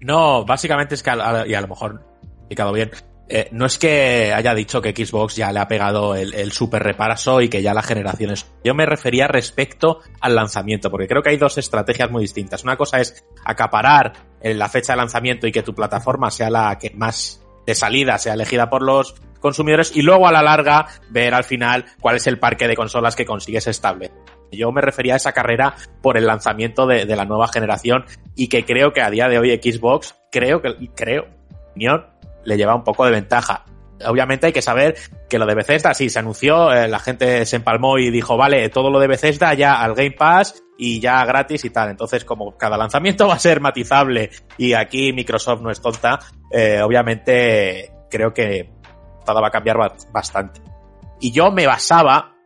No, 0.00 0.44
básicamente 0.44 0.94
es 0.94 1.02
que, 1.02 1.10
y 1.46 1.54
a 1.54 1.60
lo 1.60 1.68
mejor 1.68 2.00
he 2.48 2.54
quedado 2.54 2.72
bien, 2.72 2.90
eh, 3.28 3.48
no 3.50 3.66
es 3.66 3.78
que 3.78 4.32
haya 4.32 4.54
dicho 4.54 4.80
que 4.80 4.94
Xbox 4.94 5.36
ya 5.36 5.52
le 5.52 5.60
ha 5.60 5.66
pegado 5.66 6.14
el, 6.14 6.52
super 6.52 6.82
reparazo 6.82 7.40
y 7.40 7.48
que 7.48 7.62
ya 7.62 7.74
la 7.74 7.82
generación 7.82 8.30
es. 8.30 8.46
Yo 8.64 8.74
me 8.74 8.86
refería 8.86 9.26
respecto 9.26 10.00
al 10.20 10.34
lanzamiento, 10.34 10.90
porque 10.90 11.08
creo 11.08 11.22
que 11.22 11.30
hay 11.30 11.36
dos 11.36 11.58
estrategias 11.58 12.10
muy 12.10 12.22
distintas. 12.22 12.62
Una 12.62 12.76
cosa 12.76 13.00
es 13.00 13.24
acaparar 13.44 14.12
la 14.42 14.68
fecha 14.68 14.92
de 14.92 14.98
lanzamiento 14.98 15.46
y 15.46 15.52
que 15.52 15.62
tu 15.62 15.74
plataforma 15.74 16.30
sea 16.30 16.50
la 16.50 16.78
que 16.78 16.90
más 16.90 17.42
de 17.66 17.74
salida 17.74 18.16
sea 18.18 18.34
elegida 18.34 18.70
por 18.70 18.82
los 18.82 19.16
consumidores 19.40 19.94
y 19.94 20.02
luego 20.02 20.26
a 20.28 20.32
la 20.32 20.42
larga 20.42 20.86
ver 21.10 21.34
al 21.34 21.44
final 21.44 21.84
cuál 22.00 22.16
es 22.16 22.26
el 22.26 22.38
parque 22.38 22.68
de 22.68 22.76
consolas 22.76 23.16
que 23.16 23.26
consigues 23.26 23.66
estable. 23.66 24.12
Yo 24.52 24.70
me 24.70 24.80
refería 24.80 25.14
a 25.14 25.16
esa 25.16 25.32
carrera 25.32 25.74
por 26.00 26.16
el 26.16 26.26
lanzamiento 26.26 26.86
de, 26.86 27.04
de 27.04 27.16
la 27.16 27.24
nueva 27.24 27.48
generación 27.48 28.04
y 28.36 28.48
que 28.48 28.64
creo 28.64 28.92
que 28.92 29.02
a 29.02 29.10
día 29.10 29.28
de 29.28 29.38
hoy 29.38 29.60
Xbox, 29.60 30.14
creo 30.30 30.62
que, 30.62 30.74
creo, 30.94 31.26
opinión, 31.70 32.06
le 32.46 32.56
lleva 32.56 32.74
un 32.74 32.84
poco 32.84 33.04
de 33.04 33.10
ventaja. 33.10 33.64
Obviamente 34.06 34.46
hay 34.46 34.52
que 34.52 34.62
saber 34.62 34.96
que 35.28 35.38
lo 35.38 35.46
de 35.46 35.54
Bethesda 35.54 35.94
sí 35.94 36.10
se 36.10 36.18
anunció, 36.18 36.72
eh, 36.72 36.86
la 36.86 36.98
gente 36.98 37.44
se 37.46 37.56
empalmó 37.56 37.98
y 37.98 38.10
dijo, 38.10 38.36
vale, 38.36 38.68
todo 38.68 38.90
lo 38.90 38.98
de 38.98 39.08
Bethesda 39.08 39.54
ya 39.54 39.82
al 39.82 39.94
Game 39.94 40.12
Pass 40.12 40.62
y 40.78 41.00
ya 41.00 41.24
gratis 41.24 41.64
y 41.64 41.70
tal. 41.70 41.90
Entonces, 41.90 42.24
como 42.24 42.56
cada 42.56 42.76
lanzamiento 42.76 43.26
va 43.28 43.34
a 43.34 43.38
ser 43.38 43.60
matizable 43.60 44.30
y 44.58 44.74
aquí 44.74 45.12
Microsoft 45.12 45.62
no 45.62 45.70
es 45.70 45.80
tonta, 45.80 46.18
eh, 46.50 46.80
obviamente 46.82 47.92
creo 48.10 48.32
que 48.32 48.70
todo 49.24 49.40
va 49.40 49.48
a 49.48 49.50
cambiar 49.50 49.76
bastante. 50.12 50.60
Y 51.20 51.32
yo 51.32 51.50
me 51.50 51.66
basaba 51.66 52.36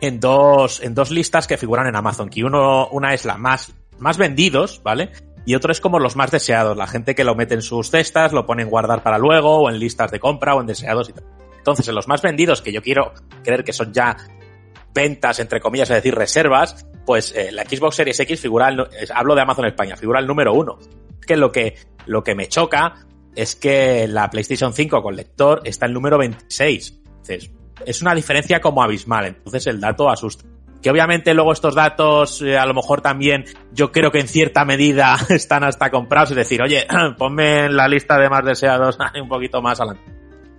en 0.00 0.20
dos, 0.20 0.82
en 0.82 0.94
dos 0.94 1.10
listas 1.10 1.46
que 1.46 1.56
figuran 1.56 1.86
en 1.86 1.96
Amazon, 1.96 2.28
que 2.28 2.44
uno, 2.44 2.88
una 2.88 3.14
es 3.14 3.24
la 3.24 3.36
más, 3.36 3.74
más 3.98 4.18
vendidos, 4.18 4.82
¿vale? 4.82 5.10
Y 5.48 5.54
otro 5.54 5.72
es 5.72 5.80
como 5.80 5.98
los 5.98 6.14
más 6.14 6.30
deseados, 6.30 6.76
la 6.76 6.86
gente 6.86 7.14
que 7.14 7.24
lo 7.24 7.34
mete 7.34 7.54
en 7.54 7.62
sus 7.62 7.90
cestas, 7.90 8.34
lo 8.34 8.44
pone 8.44 8.64
en 8.64 8.68
guardar 8.68 9.02
para 9.02 9.16
luego, 9.16 9.60
o 9.60 9.70
en 9.70 9.78
listas 9.78 10.10
de 10.10 10.20
compra, 10.20 10.54
o 10.54 10.60
en 10.60 10.66
deseados 10.66 11.08
y 11.08 11.14
tal. 11.14 11.24
Entonces, 11.56 11.88
en 11.88 11.94
los 11.94 12.06
más 12.06 12.20
vendidos, 12.20 12.60
que 12.60 12.70
yo 12.70 12.82
quiero 12.82 13.14
creer 13.42 13.64
que 13.64 13.72
son 13.72 13.90
ya 13.90 14.14
ventas, 14.92 15.38
entre 15.38 15.58
comillas, 15.58 15.88
es 15.88 15.96
decir, 15.96 16.14
reservas, 16.14 16.86
pues 17.06 17.34
eh, 17.34 17.50
la 17.50 17.64
Xbox 17.64 17.96
Series 17.96 18.20
X 18.20 18.42
figura, 18.42 18.68
el, 18.68 18.86
hablo 19.14 19.34
de 19.34 19.40
Amazon 19.40 19.64
España, 19.64 19.96
figura 19.96 20.20
el 20.20 20.26
número 20.26 20.52
uno. 20.52 20.78
Es 21.18 21.26
que 21.26 21.38
lo 21.38 21.50
que, 21.50 21.76
lo 22.04 22.22
que 22.22 22.34
me 22.34 22.48
choca 22.48 23.06
es 23.34 23.56
que 23.56 24.06
la 24.06 24.28
PlayStation 24.28 24.74
5 24.74 25.02
con 25.02 25.16
lector 25.16 25.62
está 25.64 25.86
el 25.86 25.94
número 25.94 26.18
26. 26.18 27.00
Entonces, 27.06 27.50
es 27.86 28.02
una 28.02 28.14
diferencia 28.14 28.60
como 28.60 28.82
abismal, 28.82 29.24
entonces 29.24 29.66
el 29.66 29.80
dato 29.80 30.10
asusta 30.10 30.44
que 30.82 30.90
obviamente 30.90 31.34
luego 31.34 31.52
estos 31.52 31.74
datos 31.74 32.40
eh, 32.42 32.56
a 32.56 32.66
lo 32.66 32.74
mejor 32.74 33.00
también 33.00 33.44
yo 33.72 33.90
creo 33.90 34.10
que 34.10 34.20
en 34.20 34.28
cierta 34.28 34.64
medida 34.64 35.16
están 35.28 35.64
hasta 35.64 35.90
comprados, 35.90 36.30
es 36.30 36.36
decir, 36.36 36.62
oye, 36.62 36.86
ponme 37.18 37.66
en 37.66 37.76
la 37.76 37.88
lista 37.88 38.18
de 38.18 38.28
más 38.28 38.44
deseados 38.44 38.98
un 39.22 39.28
poquito 39.28 39.62
más 39.62 39.80
adelante. 39.80 40.12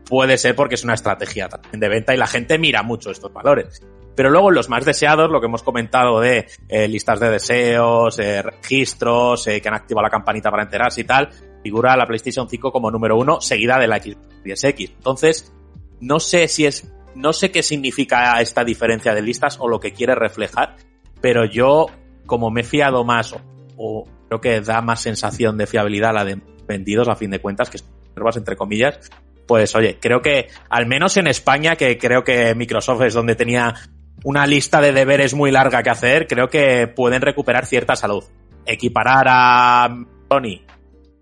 Puede 0.07 0.37
ser 0.37 0.55
porque 0.55 0.75
es 0.75 0.83
una 0.83 0.95
estrategia 0.95 1.47
de 1.71 1.89
venta 1.89 2.15
y 2.15 2.17
la 2.17 2.25
gente 2.25 2.57
mira 2.57 2.81
mucho 2.81 3.11
estos 3.11 3.31
valores. 3.31 3.79
Pero 4.15 4.31
luego 4.31 4.49
los 4.49 4.67
más 4.67 4.83
deseados, 4.83 5.29
lo 5.29 5.39
que 5.39 5.45
hemos 5.45 5.61
comentado 5.61 6.19
de 6.19 6.47
eh, 6.67 6.87
listas 6.87 7.19
de 7.19 7.29
deseos, 7.29 8.17
eh, 8.17 8.41
registros, 8.41 9.45
que 9.45 9.61
han 9.63 9.75
activado 9.75 10.03
la 10.03 10.09
campanita 10.09 10.49
para 10.49 10.63
enterarse 10.63 11.01
y 11.01 11.03
tal, 11.03 11.29
figura 11.63 11.95
la 11.95 12.07
PlayStation 12.07 12.49
5 12.49 12.71
como 12.71 12.89
número 12.89 13.17
uno, 13.17 13.39
seguida 13.39 13.77
de 13.77 13.87
la 13.87 13.99
Xbox 13.99 14.63
X. 14.63 14.91
Entonces, 14.97 15.53
no 16.01 16.19
sé 16.19 16.47
si 16.47 16.65
es 16.65 16.91
no 17.15 17.33
sé 17.33 17.51
qué 17.51 17.63
significa 17.63 18.39
esta 18.41 18.63
diferencia 18.63 19.13
de 19.13 19.21
listas 19.21 19.57
o 19.59 19.67
lo 19.67 19.79
que 19.79 19.93
quiere 19.93 20.15
reflejar, 20.15 20.75
pero 21.21 21.45
yo, 21.45 21.87
como 22.25 22.49
me 22.49 22.61
he 22.61 22.63
fiado 22.63 23.03
más, 23.03 23.35
o, 23.77 24.07
creo 24.27 24.41
que 24.41 24.61
da 24.61 24.81
más 24.81 25.01
sensación 25.01 25.57
de 25.57 25.67
fiabilidad 25.67 26.13
la 26.13 26.25
de 26.25 26.39
vendidos 26.67 27.07
a 27.07 27.15
fin 27.15 27.31
de 27.31 27.39
cuentas, 27.39 27.69
que 27.69 27.79
son 27.79 27.87
entre 28.35 28.55
comillas, 28.55 29.09
pues 29.47 29.75
oye, 29.75 29.97
creo 29.99 30.21
que 30.21 30.49
al 30.69 30.85
menos 30.85 31.17
en 31.17 31.27
España, 31.27 31.75
que 31.75 31.97
creo 31.97 32.23
que 32.23 32.53
Microsoft 32.53 33.01
es 33.03 33.13
donde 33.13 33.35
tenía 33.35 33.73
una 34.23 34.45
lista 34.45 34.81
de 34.81 34.91
deberes 34.91 35.33
muy 35.33 35.51
larga 35.51 35.81
que 35.81 35.89
hacer, 35.89 36.27
creo 36.27 36.49
que 36.49 36.87
pueden 36.87 37.21
recuperar 37.21 37.65
cierta 37.65 37.95
salud. 37.95 38.23
Equiparar 38.65 39.25
a 39.29 39.89
Sony, 40.29 40.61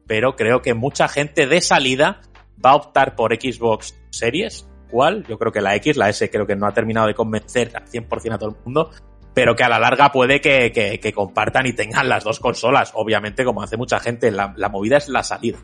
pero 0.08 0.36
creo 0.36 0.62
que 0.62 0.74
mucha 0.74 1.08
gente 1.08 1.48
de 1.48 1.62
salida 1.62 2.22
va 2.64 2.72
a 2.72 2.76
optar 2.76 3.16
por 3.16 3.34
Xbox 3.36 3.96
Series 4.10 4.68
cuál. 4.90 5.24
Yo 5.28 5.38
creo 5.38 5.52
que 5.52 5.62
la 5.62 5.76
X, 5.76 5.98
la 5.98 6.10
S, 6.10 6.30
creo 6.30 6.46
que 6.46 6.56
no 6.56 6.68
ha 6.68 6.74
terminado 6.74 7.08
de 7.08 7.14
convencer 7.14 7.72
al 7.76 7.86
100% 7.86 8.34
a 8.34 8.38
todo 8.38 8.50
el 8.50 8.56
mundo, 8.64 8.92
pero 9.34 9.56
que 9.56 9.64
a 9.64 9.70
la 9.70 9.80
larga 9.80 10.12
puede 10.12 10.42
que, 10.42 10.72
que, 10.72 11.14
compartan 11.14 11.66
y 11.68 11.74
tengan 11.74 12.10
las 12.10 12.24
dos 12.24 12.40
consolas. 12.40 12.92
Obviamente, 12.96 13.46
como 13.46 13.62
hace 13.62 13.78
mucha 13.78 14.00
gente, 14.00 14.32
la, 14.32 14.54
la 14.58 14.70
movida 14.70 14.98
es 14.98 15.10
la 15.10 15.24
salida. 15.24 15.60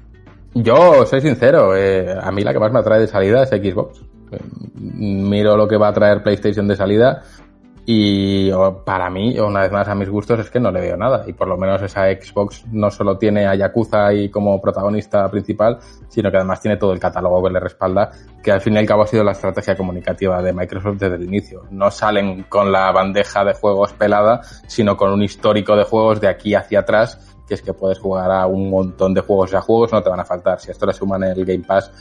Yo 0.53 1.05
soy 1.05 1.21
sincero, 1.21 1.75
eh, 1.75 2.15
a 2.21 2.31
mí 2.31 2.43
la 2.43 2.53
que 2.53 2.59
más 2.59 2.71
me 2.71 2.79
atrae 2.79 2.99
de 2.99 3.07
salida 3.07 3.43
es 3.43 3.49
Xbox. 3.49 4.01
Miro 4.75 5.57
lo 5.57 5.67
que 5.67 5.77
va 5.77 5.89
a 5.89 5.93
traer 5.93 6.23
PlayStation 6.23 6.67
de 6.67 6.75
salida 6.75 7.23
y 7.86 8.50
para 8.86 9.10
mí, 9.10 9.38
una 9.39 9.62
vez 9.62 9.72
más 9.72 9.88
a 9.89 9.96
mis 9.96 10.08
gustos, 10.08 10.39
es 10.39 10.50
que 10.50 10.60
no 10.60 10.72
le 10.72 10.80
veo 10.80 10.96
nada. 10.96 11.26
Y 11.28 11.34
por 11.34 11.50
lo 11.50 11.58
menos 11.58 11.82
esa 11.82 12.06
Xbox 12.06 12.65
no 12.72 12.89
solo 12.89 13.17
tiene 13.17 13.46
a 13.46 13.56
Yakuza 13.56 14.08
ahí 14.08 14.30
como 14.30 14.62
protagonista 14.62 15.30
principal, 15.30 15.79
sino 16.08 16.31
que 16.31 16.38
además 16.38 16.62
tiene 16.62 16.77
todo 16.77 16.94
el 16.94 17.00
catálogo 17.00 17.44
que 17.44 17.52
le 17.52 17.60
respalda, 17.60 18.10
que 18.42 18.54
al 18.54 18.62
fin 18.62 18.75
y 18.75 18.77
al 18.77 18.86
cabo 18.86 19.04
ha 19.04 19.08
sido 19.08 19.23
la 19.25 19.34
estrategia 19.34 19.75
comunicativa 19.75 20.42
de 20.42 20.54
Microsoft 20.54 20.98
desde 20.98 21.15
el 21.15 21.23
inicio. 21.23 21.63
No 21.71 21.92
salen 21.92 22.44
con 22.44 22.71
la 22.71 22.90
bandeja 22.94 23.44
de 23.44 23.54
juegos 23.54 23.92
pelada, 23.94 24.42
sino 24.67 24.96
con 24.96 25.12
un 25.12 25.21
histórico 25.21 25.75
de 25.75 25.84
juegos 25.84 26.21
de 26.21 26.29
aquí 26.29 26.56
hacia 26.56 26.79
atrás, 26.79 27.36
que 27.46 27.56
es 27.56 27.62
que 27.62 27.73
puedes 27.73 28.00
jugar 28.00 28.31
a 28.31 28.48
un 28.48 28.69
montón 28.69 29.13
de 29.13 29.19
juegos. 29.19 29.54
O 29.54 29.62
juegos 29.62 29.92
no 29.92 30.02
te 30.02 30.10
van 30.10 30.21
a 30.21 30.25
faltar. 30.25 30.58
Si 30.62 30.71
esto 30.71 30.86
le 30.86 30.94
suman 30.94 31.23
el 31.23 31.44
Game 31.44 31.65
Pass, 31.67 31.92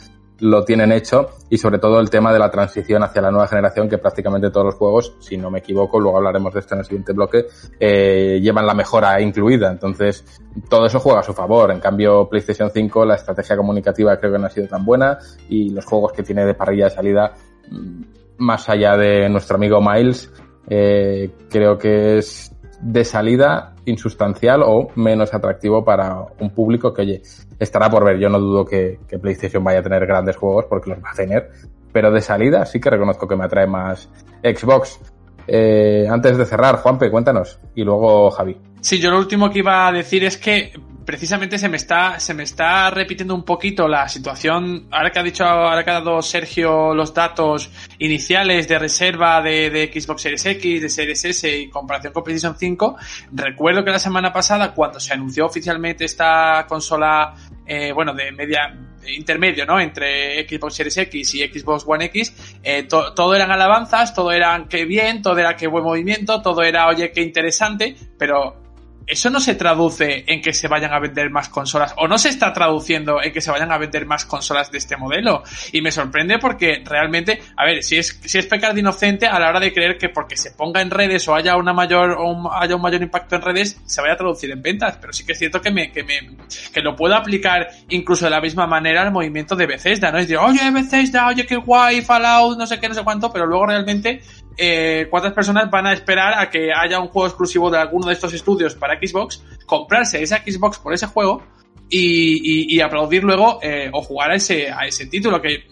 lo 0.43 0.65
tienen 0.65 0.91
hecho 0.91 1.29
y 1.49 1.57
sobre 1.57 1.79
todo 1.79 2.01
el 2.01 2.09
tema 2.09 2.33
de 2.33 2.39
la 2.39 2.51
transición 2.51 3.01
hacia 3.01 3.21
la 3.21 3.31
nueva 3.31 3.47
generación 3.47 3.87
que 3.87 3.97
prácticamente 3.97 4.49
todos 4.49 4.65
los 4.65 4.75
juegos, 4.75 5.15
si 5.19 5.37
no 5.37 5.49
me 5.49 5.59
equivoco, 5.59 6.01
luego 6.01 6.17
hablaremos 6.17 6.53
de 6.53 6.59
esto 6.59 6.75
en 6.75 6.79
el 6.79 6.85
siguiente 6.85 7.13
bloque, 7.13 7.45
eh, 7.79 8.39
llevan 8.41 8.65
la 8.65 8.73
mejora 8.73 9.21
incluida. 9.21 9.71
Entonces, 9.71 10.25
todo 10.69 10.85
eso 10.85 10.99
juega 10.99 11.21
a 11.21 11.23
su 11.23 11.33
favor. 11.33 11.71
En 11.71 11.79
cambio, 11.79 12.27
PlayStation 12.27 12.69
5, 12.69 13.05
la 13.05 13.15
estrategia 13.15 13.55
comunicativa 13.55 14.17
creo 14.17 14.33
que 14.33 14.39
no 14.39 14.47
ha 14.47 14.49
sido 14.49 14.67
tan 14.67 14.83
buena 14.83 15.17
y 15.47 15.69
los 15.69 15.85
juegos 15.85 16.11
que 16.11 16.23
tiene 16.23 16.45
de 16.45 16.53
parrilla 16.55 16.85
de 16.85 16.91
salida, 16.91 17.33
mm, 17.69 18.01
más 18.39 18.67
allá 18.67 18.97
de 18.97 19.29
nuestro 19.29 19.55
amigo 19.55 19.79
Miles, 19.81 20.29
eh, 20.67 21.31
creo 21.49 21.77
que 21.77 22.17
es 22.17 22.53
de 22.81 23.05
salida 23.05 23.72
insustancial 23.85 24.63
o 24.63 24.89
menos 24.95 25.33
atractivo 25.33 25.83
para 25.83 26.25
un 26.39 26.49
público 26.51 26.93
que, 26.93 27.01
oye, 27.01 27.21
estará 27.59 27.89
por 27.89 28.03
ver. 28.03 28.19
Yo 28.19 28.29
no 28.29 28.39
dudo 28.39 28.65
que, 28.65 28.99
PlayStation 29.21 29.63
vaya 29.63 29.79
a 29.79 29.83
tener 29.83 30.05
grandes 30.05 30.35
juegos 30.35 30.65
porque 30.69 30.89
los 30.89 30.99
va 30.99 31.11
a 31.11 31.15
tener, 31.15 31.51
pero 31.91 32.11
de 32.11 32.21
salida 32.21 32.65
sí 32.65 32.79
que 32.79 32.89
reconozco 32.89 33.27
que 33.27 33.35
me 33.35 33.45
atrae 33.45 33.67
más 33.67 34.09
Xbox. 34.43 34.99
Eh, 35.47 36.07
antes 36.09 36.37
de 36.37 36.45
cerrar, 36.45 36.77
Juanpe, 36.77 37.11
cuéntanos. 37.11 37.59
Y 37.75 37.83
luego 37.83 38.31
Javi. 38.31 38.57
Sí, 38.81 38.99
yo 38.99 39.11
lo 39.11 39.17
último 39.17 39.49
que 39.49 39.59
iba 39.59 39.87
a 39.87 39.91
decir 39.91 40.23
es 40.23 40.37
que 40.37 40.73
precisamente 41.05 41.57
se 41.57 41.69
me 41.69 41.77
está 41.77 42.19
se 42.19 42.33
me 42.33 42.43
está 42.43 42.89
repitiendo 42.89 43.35
un 43.35 43.43
poquito 43.43 43.87
la 43.87 44.07
situación. 44.07 44.87
Ahora 44.91 45.11
que 45.11 45.19
ha 45.19 45.23
dicho 45.23 45.43
ahora 45.43 45.83
que 45.83 45.91
ha 45.91 45.95
dado 45.95 46.21
Sergio 46.21 46.93
los 46.93 47.13
datos 47.13 47.71
iniciales 47.99 48.67
de 48.67 48.79
reserva 48.79 49.41
de, 49.41 49.69
de 49.69 49.91
Xbox 49.93 50.21
Series 50.21 50.45
X 50.45 50.81
de 50.81 50.89
Series 50.89 51.25
S 51.25 51.57
y 51.57 51.69
comparación 51.69 52.13
con 52.13 52.23
PlayStation 52.23 52.57
5 52.57 52.97
recuerdo 53.31 53.83
que 53.83 53.91
la 53.91 53.99
semana 53.99 54.31
pasada 54.31 54.73
cuando 54.73 54.99
se 54.99 55.13
anunció 55.13 55.45
oficialmente 55.45 56.05
esta 56.05 56.65
consola 56.67 57.33
eh, 57.65 57.91
bueno 57.93 58.13
de 58.13 58.31
media 58.31 58.73
intermedio 59.07 59.65
no 59.65 59.79
entre 59.79 60.47
Xbox 60.47 60.75
Series 60.75 60.97
X 60.97 61.35
y 61.35 61.47
Xbox 61.47 61.83
One 61.85 62.05
X 62.05 62.59
eh, 62.63 62.83
to, 62.83 63.13
todo 63.13 63.35
eran 63.35 63.51
alabanzas 63.51 64.13
todo 64.13 64.31
era 64.31 64.65
que 64.69 64.85
bien 64.85 65.21
todo 65.21 65.37
era 65.37 65.55
que 65.55 65.67
buen 65.67 65.83
movimiento 65.83 66.41
todo 66.41 66.61
era 66.63 66.87
oye 66.87 67.11
qué 67.11 67.21
interesante 67.21 67.95
pero 68.17 68.62
eso 69.07 69.29
no 69.29 69.39
se 69.39 69.55
traduce 69.55 70.23
en 70.27 70.41
que 70.41 70.53
se 70.53 70.67
vayan 70.67 70.93
a 70.93 70.99
vender 70.99 71.29
más 71.29 71.49
consolas 71.49 71.93
o 71.97 72.07
no 72.07 72.17
se 72.17 72.29
está 72.29 72.53
traduciendo 72.53 73.21
en 73.21 73.31
que 73.31 73.41
se 73.41 73.51
vayan 73.51 73.71
a 73.71 73.77
vender 73.77 74.05
más 74.05 74.25
consolas 74.25 74.71
de 74.71 74.77
este 74.77 74.97
modelo 74.97 75.43
y 75.71 75.81
me 75.81 75.91
sorprende 75.91 76.39
porque 76.39 76.81
realmente 76.85 77.41
a 77.57 77.65
ver 77.65 77.83
si 77.83 77.97
es 77.97 78.19
si 78.23 78.37
es 78.37 78.45
pecar 78.45 78.73
de 78.73 78.79
inocente 78.79 79.27
a 79.27 79.39
la 79.39 79.49
hora 79.49 79.59
de 79.59 79.73
creer 79.73 79.97
que 79.97 80.09
porque 80.09 80.37
se 80.37 80.51
ponga 80.51 80.81
en 80.81 80.89
redes 80.89 81.27
o 81.27 81.35
haya 81.35 81.55
una 81.57 81.73
mayor 81.73 82.17
o 82.19 82.51
haya 82.53 82.75
un 82.75 82.81
mayor 82.81 83.01
impacto 83.01 83.35
en 83.35 83.41
redes 83.41 83.81
se 83.85 84.01
vaya 84.01 84.13
a 84.13 84.17
traducir 84.17 84.51
en 84.51 84.61
ventas. 84.61 84.97
Pero 84.99 85.13
sí 85.13 85.25
que 85.25 85.33
es 85.33 85.39
cierto 85.39 85.61
que 85.61 85.71
me 85.71 85.91
que 85.91 86.03
me 86.03 86.37
que 86.73 86.81
lo 86.81 86.95
puedo 86.95 87.15
aplicar 87.15 87.67
incluso 87.89 88.25
de 88.25 88.31
la 88.31 88.41
misma 88.41 88.67
manera 88.67 89.01
al 89.01 89.11
movimiento 89.11 89.55
de 89.55 89.67
Bethesda 89.67 90.11
no 90.11 90.17
es 90.17 90.27
decir 90.27 90.37
oye 90.37 90.71
Bethesda 90.71 91.27
oye 91.27 91.45
qué 91.45 91.57
guay 91.57 92.01
Fallout 92.01 92.57
no 92.57 92.67
sé 92.67 92.79
qué 92.79 92.87
no 92.87 92.95
sé 92.95 93.03
cuánto 93.03 93.31
pero 93.31 93.45
luego 93.45 93.67
realmente 93.67 94.21
eh, 94.57 95.07
cuántas 95.09 95.33
personas 95.33 95.69
van 95.69 95.87
a 95.87 95.93
esperar 95.93 96.39
a 96.39 96.49
que 96.49 96.71
haya 96.73 96.99
un 96.99 97.07
juego 97.07 97.27
exclusivo 97.27 97.71
de 97.71 97.79
alguno 97.79 98.07
de 98.07 98.13
estos 98.13 98.33
estudios 98.33 98.75
para 98.75 98.92
Xbox, 98.95 99.43
comprarse 99.65 100.21
esa 100.21 100.37
Xbox 100.37 100.79
por 100.79 100.93
ese 100.93 101.07
juego 101.07 101.43
y, 101.89 102.73
y, 102.73 102.75
y 102.75 102.81
aplaudir 102.81 103.23
luego 103.23 103.59
eh, 103.61 103.89
o 103.93 104.01
jugar 104.01 104.31
a 104.31 104.35
ese, 104.35 104.71
a 104.71 104.87
ese 104.87 105.05
título. 105.05 105.41
Que, 105.41 105.67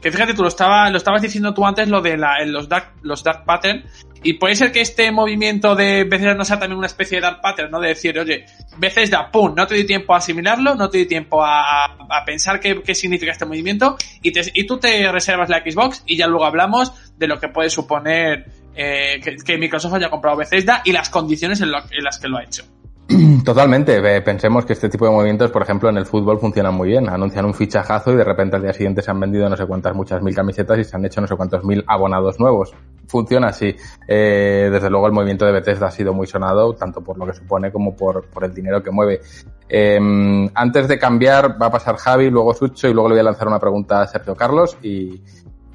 que 0.00 0.10
fíjate, 0.10 0.34
tú 0.34 0.42
lo, 0.42 0.48
estaba, 0.48 0.88
lo 0.90 0.96
estabas 0.96 1.22
diciendo 1.22 1.52
tú 1.52 1.66
antes, 1.66 1.88
lo 1.88 2.00
de 2.00 2.16
la, 2.16 2.44
los, 2.46 2.68
dark, 2.68 2.94
los 3.02 3.22
dark 3.22 3.44
pattern. 3.44 3.84
Y 4.22 4.32
puede 4.34 4.56
ser 4.56 4.72
que 4.72 4.80
este 4.80 5.12
movimiento 5.12 5.76
de 5.76 6.04
Bethesda 6.04 6.34
no 6.34 6.44
sea 6.44 6.58
también 6.58 6.78
una 6.78 6.86
especie 6.86 7.18
de 7.18 7.22
dark 7.22 7.40
pattern, 7.42 7.70
¿no? 7.70 7.78
De 7.78 7.88
decir, 7.88 8.18
oye, 8.18 8.46
Bethesda, 8.78 9.30
pum, 9.30 9.54
no 9.54 9.66
te 9.66 9.74
doy 9.74 9.84
tiempo 9.84 10.14
a 10.14 10.18
asimilarlo, 10.18 10.74
no 10.74 10.88
te 10.88 10.98
doy 10.98 11.06
tiempo 11.06 11.44
a, 11.44 11.84
a 11.84 12.24
pensar 12.24 12.58
qué, 12.58 12.82
qué, 12.82 12.94
significa 12.94 13.30
este 13.30 13.44
movimiento 13.44 13.96
y, 14.22 14.32
te, 14.32 14.40
y 14.54 14.66
tú 14.66 14.78
te 14.78 15.12
reservas 15.12 15.48
la 15.48 15.60
Xbox 15.60 16.02
y 16.06 16.16
ya 16.16 16.26
luego 16.26 16.46
hablamos 16.46 16.92
de 17.16 17.28
lo 17.28 17.38
que 17.38 17.48
puede 17.48 17.70
suponer 17.70 18.46
eh, 18.76 19.20
que, 19.22 19.36
que, 19.36 19.58
Microsoft 19.58 19.94
haya 19.94 20.10
comprado 20.10 20.36
Bethesda 20.36 20.82
y 20.84 20.92
las 20.92 21.08
condiciones 21.08 21.60
en, 21.60 21.70
las 21.70 22.18
que 22.18 22.28
lo 22.28 22.36
ha 22.36 22.44
hecho. 22.44 22.64
Totalmente. 23.44 24.00
Pensemos 24.20 24.64
que 24.64 24.72
este 24.72 24.88
tipo 24.88 25.06
de 25.06 25.12
movimientos, 25.12 25.50
por 25.50 25.62
ejemplo, 25.62 25.88
en 25.88 25.96
el 25.96 26.06
fútbol 26.06 26.40
funcionan 26.40 26.74
muy 26.74 26.88
bien. 26.88 27.08
Anuncian 27.08 27.44
un 27.44 27.54
fichajazo 27.54 28.12
y 28.12 28.16
de 28.16 28.24
repente 28.24 28.56
al 28.56 28.62
día 28.62 28.72
siguiente 28.72 29.00
se 29.00 29.10
han 29.10 29.20
vendido 29.20 29.48
no 29.48 29.56
sé 29.56 29.64
cuántas 29.64 29.94
muchas 29.94 30.22
mil 30.22 30.34
camisetas 30.34 30.78
y 30.78 30.84
se 30.84 30.96
han 30.96 31.04
hecho 31.04 31.20
no 31.20 31.26
sé 31.26 31.36
cuántos 31.36 31.64
mil 31.64 31.84
abonados 31.86 32.40
nuevos. 32.40 32.74
Funciona 33.06 33.48
así. 33.48 33.74
Eh, 34.08 34.68
desde 34.72 34.90
luego 34.90 35.06
el 35.06 35.12
movimiento 35.12 35.46
de 35.46 35.52
Bethesda 35.52 35.86
ha 35.86 35.90
sido 35.90 36.12
muy 36.12 36.26
sonado, 36.26 36.74
tanto 36.74 37.00
por 37.00 37.16
lo 37.16 37.26
que 37.26 37.34
supone 37.34 37.70
como 37.70 37.94
por, 37.94 38.26
por 38.26 38.44
el 38.44 38.52
dinero 38.52 38.82
que 38.82 38.90
mueve. 38.90 39.20
Eh, 39.68 40.50
antes 40.54 40.88
de 40.88 40.98
cambiar, 40.98 41.60
va 41.60 41.66
a 41.66 41.70
pasar 41.70 41.96
Javi, 41.96 42.28
luego 42.28 42.54
Sucho 42.54 42.88
y 42.88 42.92
luego 42.92 43.08
le 43.08 43.14
voy 43.14 43.20
a 43.20 43.24
lanzar 43.24 43.46
una 43.46 43.60
pregunta 43.60 44.02
a 44.02 44.06
Sergio 44.08 44.34
Carlos 44.34 44.76
y, 44.82 45.22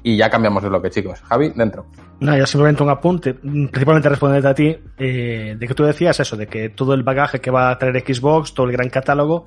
y 0.02 0.16
ya 0.16 0.30
cambiamos 0.30 0.62
de 0.62 0.68
bloque, 0.68 0.90
chicos. 0.90 1.20
Javi, 1.20 1.52
dentro. 1.54 1.86
No, 2.20 2.36
ya 2.36 2.46
simplemente 2.46 2.82
un 2.82 2.90
apunte, 2.90 3.34
principalmente 3.34 4.08
responderte 4.08 4.48
a 4.48 4.54
ti, 4.54 4.76
eh, 4.98 5.56
de 5.58 5.66
que 5.66 5.74
tú 5.74 5.84
decías 5.84 6.18
eso, 6.20 6.36
de 6.36 6.46
que 6.46 6.68
todo 6.68 6.94
el 6.94 7.02
bagaje 7.02 7.40
que 7.40 7.50
va 7.50 7.70
a 7.70 7.78
traer 7.78 8.04
Xbox, 8.06 8.54
todo 8.54 8.66
el 8.66 8.72
gran 8.72 8.88
catálogo, 8.90 9.44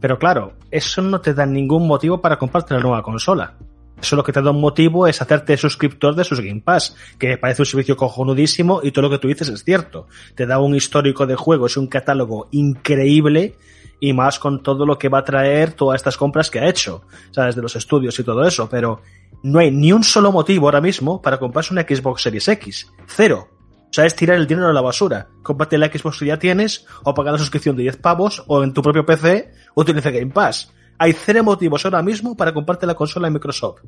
pero 0.00 0.18
claro, 0.18 0.54
eso 0.70 1.02
no 1.02 1.20
te 1.20 1.34
da 1.34 1.46
ningún 1.46 1.86
motivo 1.86 2.20
para 2.20 2.38
comprarte 2.38 2.74
la 2.74 2.80
nueva 2.80 3.02
consola. 3.02 3.54
Eso 4.00 4.16
lo 4.16 4.24
que 4.24 4.32
te 4.32 4.42
da 4.42 4.50
un 4.50 4.60
motivo 4.60 5.06
es 5.06 5.22
hacerte 5.22 5.56
suscriptor 5.56 6.16
de 6.16 6.24
sus 6.24 6.40
Game 6.40 6.60
Pass, 6.60 6.96
que 7.18 7.38
parece 7.38 7.62
un 7.62 7.66
servicio 7.66 7.96
cojonudísimo 7.96 8.80
y 8.82 8.90
todo 8.90 9.02
lo 9.02 9.10
que 9.10 9.18
tú 9.18 9.28
dices 9.28 9.48
es 9.48 9.62
cierto. 9.62 10.08
Te 10.34 10.44
da 10.44 10.58
un 10.58 10.74
histórico 10.74 11.24
de 11.24 11.36
juegos 11.36 11.76
y 11.76 11.78
un 11.78 11.86
catálogo 11.86 12.48
increíble 12.50 13.54
y 14.02 14.12
más 14.12 14.40
con 14.40 14.64
todo 14.64 14.84
lo 14.84 14.98
que 14.98 15.08
va 15.08 15.18
a 15.18 15.24
traer 15.24 15.74
todas 15.74 16.00
estas 16.00 16.16
compras 16.16 16.50
que 16.50 16.58
ha 16.58 16.68
hecho, 16.68 17.02
sabes, 17.30 17.54
de 17.54 17.62
los 17.62 17.76
estudios 17.76 18.18
y 18.18 18.24
todo 18.24 18.44
eso, 18.44 18.68
pero 18.68 19.00
no 19.44 19.60
hay 19.60 19.70
ni 19.70 19.92
un 19.92 20.02
solo 20.02 20.32
motivo 20.32 20.66
ahora 20.66 20.80
mismo 20.80 21.22
para 21.22 21.38
comprarse 21.38 21.72
una 21.72 21.82
Xbox 21.82 22.22
Series 22.22 22.48
X. 22.48 22.90
Cero. 23.06 23.46
O 23.78 23.92
sea, 23.92 24.04
es 24.04 24.16
tirar 24.16 24.38
el 24.38 24.48
dinero 24.48 24.66
a 24.66 24.72
la 24.72 24.80
basura. 24.80 25.28
Cómprate 25.44 25.78
la 25.78 25.86
Xbox 25.86 26.18
que 26.18 26.26
ya 26.26 26.36
tienes, 26.36 26.84
o 27.04 27.14
pagar 27.14 27.34
la 27.34 27.38
suscripción 27.38 27.76
de 27.76 27.84
10 27.84 27.98
pavos, 27.98 28.42
o 28.48 28.64
en 28.64 28.72
tu 28.72 28.82
propio 28.82 29.06
PC, 29.06 29.52
utiliza 29.76 30.10
Game 30.10 30.32
Pass. 30.32 30.72
Hay 30.98 31.12
cero 31.12 31.44
motivos 31.44 31.84
ahora 31.84 32.02
mismo 32.02 32.36
para 32.36 32.52
comprarte 32.52 32.86
la 32.86 32.96
consola 32.96 33.28
de 33.28 33.34
Microsoft. 33.34 33.82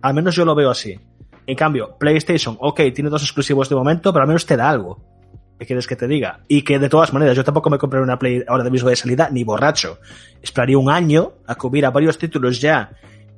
Al 0.00 0.14
menos 0.14 0.36
yo 0.36 0.44
lo 0.44 0.54
veo 0.54 0.70
así. 0.70 0.96
En 1.44 1.56
cambio, 1.56 1.96
PlayStation, 1.98 2.56
ok, 2.60 2.82
tiene 2.94 3.10
dos 3.10 3.24
exclusivos 3.24 3.68
de 3.68 3.74
momento, 3.74 4.12
pero 4.12 4.22
al 4.22 4.28
menos 4.28 4.46
te 4.46 4.56
da 4.56 4.70
algo. 4.70 5.17
¿Qué 5.58 5.66
quieres 5.66 5.86
que 5.86 5.96
te 5.96 6.06
diga? 6.06 6.40
Y 6.46 6.62
que 6.62 6.78
de 6.78 6.88
todas 6.88 7.12
maneras, 7.12 7.36
yo 7.36 7.42
tampoco 7.42 7.68
me 7.68 7.78
compré 7.78 8.00
una 8.00 8.18
Play 8.18 8.44
ahora 8.46 8.70
mismo 8.70 8.88
de 8.88 8.96
salida, 8.96 9.28
ni 9.30 9.42
borracho. 9.42 9.98
Esperaría 10.40 10.78
un 10.78 10.88
año 10.88 11.32
a 11.46 11.56
que 11.56 11.66
hubiera 11.66 11.90
varios 11.90 12.16
títulos 12.16 12.60
ya 12.60 12.92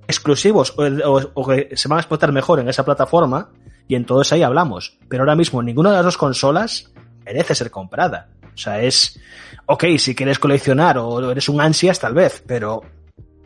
exclusivos 0.06 0.74
o, 0.76 1.46
que 1.46 1.76
se 1.76 1.88
van 1.88 1.98
a 1.98 2.00
explotar 2.00 2.32
mejor 2.32 2.60
en 2.60 2.68
esa 2.68 2.84
plataforma 2.84 3.50
y 3.88 3.94
entonces 3.94 4.32
ahí 4.34 4.42
hablamos. 4.42 4.98
Pero 5.08 5.22
ahora 5.22 5.34
mismo 5.34 5.62
ninguna 5.62 5.90
de 5.90 5.96
las 5.96 6.04
dos 6.04 6.18
consolas 6.18 6.92
merece 7.24 7.54
ser 7.54 7.70
comprada. 7.70 8.28
O 8.54 8.58
sea, 8.58 8.82
es, 8.82 9.18
ok, 9.64 9.84
si 9.96 10.14
quieres 10.14 10.38
coleccionar 10.38 10.98
o 10.98 11.30
eres 11.30 11.48
un 11.48 11.60
ansias 11.60 11.98
tal 11.98 12.12
vez, 12.12 12.42
pero 12.46 12.82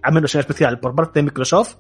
al 0.03 0.13
menos 0.13 0.35
en 0.35 0.41
especial 0.41 0.81
por 0.81 0.95
parte 0.97 1.21
de 1.21 1.25
Microsoft, 1.25 1.77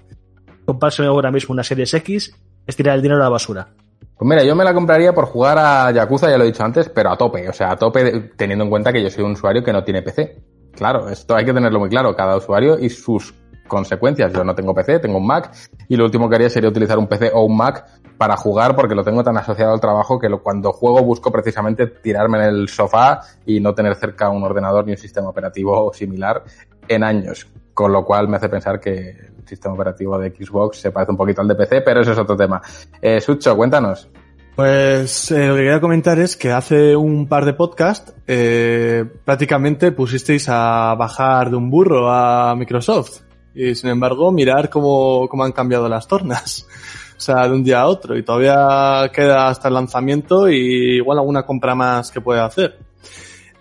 comprarse 0.65 1.05
ahora 1.05 1.33
mismo 1.33 1.53
una 1.53 1.65
Series 1.65 1.93
X 1.95 2.37
es 2.67 2.77
tirar 2.77 2.95
el 2.95 3.03
dinero 3.03 3.21
a 3.21 3.25
la 3.25 3.31
basura. 3.31 3.69
Pues 4.17 4.29
mira, 4.29 4.45
yo 4.45 4.55
me 4.55 4.63
la 4.63 4.73
compraría 4.73 5.13
por 5.13 5.27
jugar 5.27 5.59
a 5.59 5.91
Yakuza, 5.91 6.31
ya 6.31 6.39
lo 6.39 6.45
he 6.45 6.49
dicho 6.49 6.65
antes, 6.65 6.89
pero 6.89 7.11
a 7.11 7.17
tope, 7.17 7.49
o 7.49 7.53
sea, 7.53 7.73
a 7.73 7.77
tope 7.77 8.31
teniendo 8.37 8.65
en 8.65 8.71
cuenta 8.71 8.93
que 8.93 9.03
yo 9.03 9.11
soy 9.11 9.25
un 9.25 9.33
usuario 9.33 9.65
que 9.65 9.73
no 9.73 9.83
tiene 9.83 10.03
PC. 10.03 10.41
Claro, 10.73 11.09
esto 11.09 11.35
hay 11.35 11.45
que 11.45 11.53
tenerlo 11.53 11.81
muy 11.81 11.89
claro, 11.89 12.15
cada 12.15 12.37
usuario 12.37 12.79
y 12.79 12.91
sus 12.91 13.35
consecuencias. 13.67 14.33
Yo 14.33 14.45
no 14.45 14.55
tengo 14.55 14.75
PC, 14.75 15.01
tengo 15.01 15.19
un 15.19 15.27
Mac 15.27 15.51
y 15.89 15.97
lo 15.97 16.05
último 16.05 16.29
que 16.29 16.37
haría 16.37 16.51
sería 16.51 16.71
utilizar 16.71 16.99
un 16.99 17.09
PC 17.09 17.33
o 17.35 17.45
un 17.45 17.57
Mac 17.57 17.87
para 18.17 18.37
jugar 18.37 18.77
porque 18.77 18.95
lo 18.95 19.03
tengo 19.03 19.25
tan 19.25 19.37
asociado 19.37 19.73
al 19.73 19.81
trabajo 19.81 20.19
que 20.19 20.29
cuando 20.43 20.73
juego 20.73 21.03
busco 21.03 21.33
precisamente 21.33 21.87
tirarme 21.87 22.39
en 22.39 22.45
el 22.45 22.69
sofá 22.69 23.21
y 23.45 23.61
no 23.61 23.75
tener 23.75 23.97
cerca 23.97 24.31
un 24.31 24.45
ordenador 24.45 24.85
ni 24.85 24.93
un 24.93 24.99
sistema 24.99 25.29
operativo 25.29 25.93
similar 25.93 26.45
en 26.87 27.03
años. 27.03 27.49
Con 27.75 27.93
lo 27.93 28.05
cual 28.05 28.29
me 28.29 28.37
hace 28.37 28.49
pensar 28.49 28.81
que 28.81 29.11
el 29.11 29.49
sistema 29.49 29.75
operativo 29.75 30.17
de 30.19 30.31
Xbox 30.31 30.79
se 30.79 30.93
parece 30.93 31.11
un 31.11 31.19
poquito 31.19 31.43
al 31.43 31.49
de 31.49 31.57
PC, 31.57 31.83
pero 31.83 32.01
eso 32.01 32.13
es 32.13 32.19
otro 32.19 32.37
tema. 32.37 32.63
Eh, 33.03 33.21
Sucho, 33.21 33.57
cuéntanos. 33.57 34.09
Pues 34.55 35.33
eh, 35.33 35.49
lo 35.49 35.55
que 35.55 35.63
quería 35.63 35.81
comentar 35.81 36.19
es 36.21 36.37
que 36.37 36.53
hace 36.53 36.95
un 36.95 37.27
par 37.27 37.45
de 37.45 37.55
podcasts 37.55 38.15
eh, 38.27 39.05
prácticamente 39.25 39.91
pusisteis 39.91 40.49
a 40.49 40.95
bajar 40.95 41.51
de 41.51 41.57
un 41.57 41.69
burro 41.69 42.09
a 42.09 42.55
Microsoft. 42.55 43.23
Y 43.53 43.75
sin 43.75 43.91
embargo, 43.91 44.31
mirar 44.31 44.71
cómo, 44.71 45.29
cómo 45.29 45.45
han 45.45 45.53
cambiado 45.53 45.89
las 45.89 46.07
tornas. 46.07 46.67
O 47.17 47.21
sea, 47.25 47.47
de 47.47 47.55
un 47.55 47.63
día 47.63 47.81
a 47.81 47.87
otro. 47.87 48.19
Y 48.19 48.25
todavía 48.25 49.09
queda 49.13 49.47
hasta 49.47 49.69
el 49.69 49.75
lanzamiento 49.75 50.49
y 50.49 50.97
igual 50.97 51.19
alguna 51.19 51.47
compra 51.47 51.75
más 51.75 52.11
que 52.11 52.21
puede 52.21 52.41
hacer. 52.41 52.77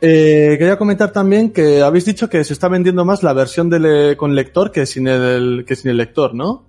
Eh, 0.06 0.58
quería 0.60 0.78
comentar 0.78 1.14
también 1.14 1.54
que 1.54 1.82
habéis 1.82 2.04
dicho 2.04 2.30
que 2.30 2.44
se 2.44 2.52
está 2.52 2.68
vendiendo 2.68 3.06
más 3.06 3.24
la 3.24 3.32
versión 3.32 3.72
con 4.18 4.36
lector 4.36 4.70
que 4.70 4.86
sin 4.86 5.08
el, 5.08 5.64
que 5.66 5.78
sin 5.78 5.92
el 5.92 5.98
lector, 5.98 6.36
¿no? 6.36 6.66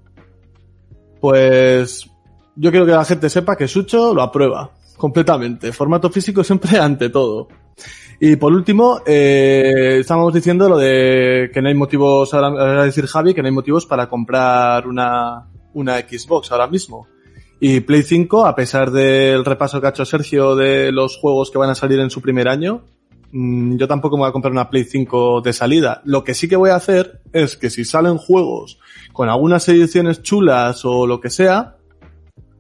Pues 1.21 2.09
yo 2.55 2.71
quiero 2.71 2.87
que 2.87 2.93
la 2.93 3.05
gente 3.05 3.29
sepa 3.29 3.57
que 3.57 3.67
Sucho 3.67 4.15
lo 4.15 4.23
aprueba 4.23 4.71
completamente. 4.97 5.73
Formato 5.73 6.11
físico 6.11 6.45
siempre 6.45 6.79
ante 6.79 7.11
todo. 7.11 7.49
Y 8.21 8.37
por 8.37 8.53
último, 8.53 9.01
eh, 9.05 9.97
estábamos 9.99 10.33
diciendo 10.33 10.69
lo 10.69 10.79
de 10.79 11.51
que 11.53 11.61
no 11.61 11.67
hay 11.67 11.75
motivos, 11.75 12.33
ahora 12.35 12.51
va 12.51 12.83
a 12.83 12.85
decir 12.85 13.09
Javi, 13.09 13.35
que 13.35 13.43
no 13.43 13.49
hay 13.49 13.55
motivos 13.55 13.85
para 13.85 14.09
comprar 14.09 14.87
una, 14.87 15.49
una 15.73 15.99
Xbox 15.99 16.53
ahora 16.53 16.69
mismo. 16.69 17.09
Y 17.59 17.81
Play 17.81 18.05
5, 18.05 18.47
a 18.47 18.55
pesar 18.55 18.93
del 18.93 19.45
repaso 19.45 19.81
que 19.81 19.89
ha 19.89 19.91
hecho 19.91 20.05
Sergio 20.05 20.55
de 20.55 20.93
los 20.93 21.17
juegos 21.17 21.51
que 21.51 21.59
van 21.59 21.71
a 21.71 21.75
salir 21.75 21.99
en 21.99 22.11
su 22.11 22.21
primer 22.21 22.47
año, 22.47 22.85
yo 23.37 23.89
tampoco 23.89 24.17
me 24.17 24.21
voy 24.21 24.29
a 24.29 24.33
comprar 24.33 24.53
una 24.53 24.71
Play 24.71 24.85
5 24.85 25.41
de 25.41 25.53
salida. 25.53 26.03
Lo 26.05 26.23
que 26.23 26.35
sí 26.35 26.49
que 26.49 26.55
voy 26.55 26.71
a 26.71 26.77
hacer 26.77 27.21
es 27.33 27.57
que 27.57 27.69
si 27.69 27.85
salen 27.85 28.17
juegos 28.17 28.79
con 29.13 29.29
algunas 29.29 29.69
ediciones 29.69 30.23
chulas 30.23 30.85
o 30.85 31.05
lo 31.07 31.21
que 31.21 31.31
sea, 31.31 31.77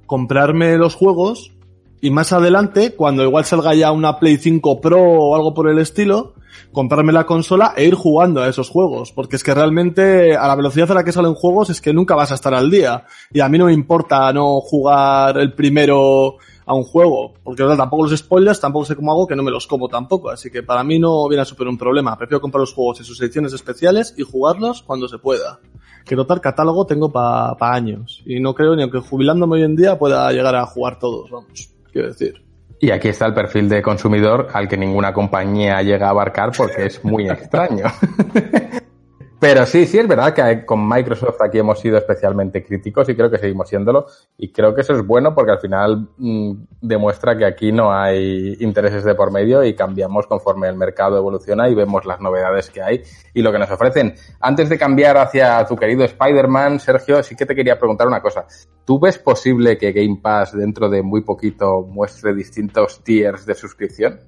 comprarme 0.06 0.76
los 0.76 0.96
juegos 0.96 1.52
y 2.00 2.10
más 2.10 2.32
adelante, 2.32 2.94
cuando 2.94 3.22
igual 3.22 3.44
salga 3.44 3.72
ya 3.74 3.92
una 3.92 4.18
Play 4.18 4.36
5 4.36 4.80
Pro 4.80 5.00
o 5.00 5.36
algo 5.36 5.54
por 5.54 5.70
el 5.70 5.78
estilo, 5.78 6.34
comprarme 6.72 7.12
la 7.12 7.24
consola 7.24 7.72
e 7.76 7.84
ir 7.84 7.94
jugando 7.94 8.42
a 8.42 8.48
esos 8.48 8.68
juegos. 8.68 9.12
Porque 9.12 9.36
es 9.36 9.44
que 9.44 9.54
realmente 9.54 10.36
a 10.36 10.48
la 10.48 10.56
velocidad 10.56 10.90
a 10.90 10.94
la 10.94 11.04
que 11.04 11.12
salen 11.12 11.34
juegos 11.34 11.70
es 11.70 11.80
que 11.80 11.94
nunca 11.94 12.16
vas 12.16 12.32
a 12.32 12.34
estar 12.34 12.52
al 12.52 12.68
día. 12.68 13.04
Y 13.32 13.40
a 13.40 13.48
mí 13.48 13.58
no 13.58 13.66
me 13.66 13.72
importa 13.72 14.32
no 14.32 14.60
jugar 14.60 15.38
el 15.38 15.54
primero 15.54 16.38
a 16.66 16.74
un 16.74 16.82
juego, 16.82 17.34
porque 17.42 17.62
¿verdad? 17.62 17.76
tampoco 17.76 18.04
los 18.04 18.18
spoilers, 18.18 18.60
tampoco 18.60 18.84
sé 18.84 18.96
cómo 18.96 19.12
hago 19.12 19.26
que 19.26 19.36
no 19.36 19.42
me 19.42 19.50
los 19.50 19.66
como 19.66 19.88
tampoco, 19.88 20.30
así 20.30 20.50
que 20.50 20.62
para 20.62 20.82
mí 20.82 20.98
no 20.98 21.28
viene 21.28 21.42
a 21.42 21.44
superar 21.44 21.68
un 21.68 21.78
problema. 21.78 22.16
Prefiero 22.16 22.40
comprar 22.40 22.60
los 22.60 22.72
juegos 22.72 23.00
en 23.00 23.04
sus 23.04 23.20
ediciones 23.20 23.52
especiales 23.52 24.14
y 24.16 24.22
jugarlos 24.22 24.82
cuando 24.82 25.08
se 25.08 25.18
pueda. 25.18 25.60
Que 26.04 26.16
total 26.16 26.40
catálogo 26.40 26.86
tengo 26.86 27.10
para 27.10 27.56
años 27.60 28.22
y 28.26 28.40
no 28.40 28.54
creo 28.54 28.76
ni 28.76 28.82
aunque 28.82 28.98
jubilándome 28.98 29.56
hoy 29.56 29.62
en 29.62 29.76
día 29.76 29.98
pueda 29.98 30.30
llegar 30.32 30.54
a 30.54 30.66
jugar 30.66 30.98
todos, 30.98 31.30
vamos, 31.30 31.70
quiero 31.92 32.08
decir. 32.08 32.42
Y 32.80 32.90
aquí 32.90 33.08
está 33.08 33.26
el 33.26 33.34
perfil 33.34 33.68
de 33.68 33.80
consumidor 33.80 34.48
al 34.52 34.68
que 34.68 34.76
ninguna 34.76 35.12
compañía 35.14 35.80
llega 35.82 36.08
a 36.08 36.10
abarcar 36.10 36.52
porque 36.56 36.86
es 36.86 37.02
muy 37.04 37.28
extraño. 37.28 37.84
Pero 39.40 39.66
sí, 39.66 39.86
sí 39.86 39.98
es 39.98 40.08
verdad 40.08 40.32
que 40.32 40.64
con 40.64 40.88
Microsoft 40.88 41.40
aquí 41.42 41.58
hemos 41.58 41.78
sido 41.80 41.98
especialmente 41.98 42.64
críticos 42.64 43.08
y 43.08 43.14
creo 43.14 43.30
que 43.30 43.38
seguimos 43.38 43.68
siéndolo. 43.68 44.06
Y 44.38 44.52
creo 44.52 44.74
que 44.74 44.82
eso 44.82 44.94
es 44.94 45.06
bueno 45.06 45.34
porque 45.34 45.52
al 45.52 45.60
final 45.60 46.08
mm, 46.16 46.52
demuestra 46.80 47.36
que 47.36 47.44
aquí 47.44 47.72
no 47.72 47.92
hay 47.92 48.56
intereses 48.60 49.04
de 49.04 49.14
por 49.14 49.32
medio 49.32 49.64
y 49.64 49.74
cambiamos 49.74 50.26
conforme 50.26 50.68
el 50.68 50.76
mercado 50.76 51.18
evoluciona 51.18 51.68
y 51.68 51.74
vemos 51.74 52.04
las 52.06 52.20
novedades 52.20 52.70
que 52.70 52.82
hay 52.82 53.02
y 53.34 53.42
lo 53.42 53.52
que 53.52 53.58
nos 53.58 53.70
ofrecen. 53.70 54.14
Antes 54.40 54.68
de 54.68 54.78
cambiar 54.78 55.16
hacia 55.16 55.66
tu 55.66 55.76
querido 55.76 56.04
Spider-Man, 56.04 56.80
Sergio, 56.80 57.22
sí 57.22 57.36
que 57.36 57.46
te 57.46 57.54
quería 57.54 57.78
preguntar 57.78 58.06
una 58.06 58.22
cosa. 58.22 58.46
¿Tú 58.84 59.00
ves 59.00 59.18
posible 59.18 59.76
que 59.78 59.92
Game 59.92 60.20
Pass 60.22 60.52
dentro 60.52 60.88
de 60.88 61.02
muy 61.02 61.22
poquito 61.22 61.82
muestre 61.82 62.34
distintos 62.34 63.02
tiers 63.02 63.46
de 63.46 63.54
suscripción? 63.54 64.20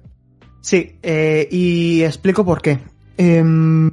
Sí, 0.61 0.99
eh, 1.01 1.47
y 1.49 2.03
explico 2.03 2.43
por 2.43 2.61
qué. 2.61 2.79
Em, 3.17 3.91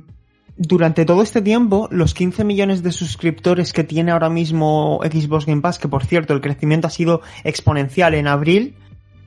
durante 0.57 1.05
todo 1.05 1.23
este 1.23 1.43
tiempo, 1.43 1.89
los 1.91 2.15
15 2.15 2.45
millones 2.45 2.83
de 2.83 2.93
suscriptores 2.93 3.73
que 3.73 3.83
tiene 3.83 4.13
ahora 4.13 4.31
mismo 4.31 5.01
Xbox 5.03 5.47
Game 5.47 5.63
Pass, 5.63 5.79
que 5.79 5.89
por 5.89 6.05
cierto 6.05 6.33
el 6.33 6.41
crecimiento 6.41 6.87
ha 6.87 6.91
sido 6.91 7.23
exponencial 7.43 8.15
en 8.15 8.29
abril, 8.29 8.77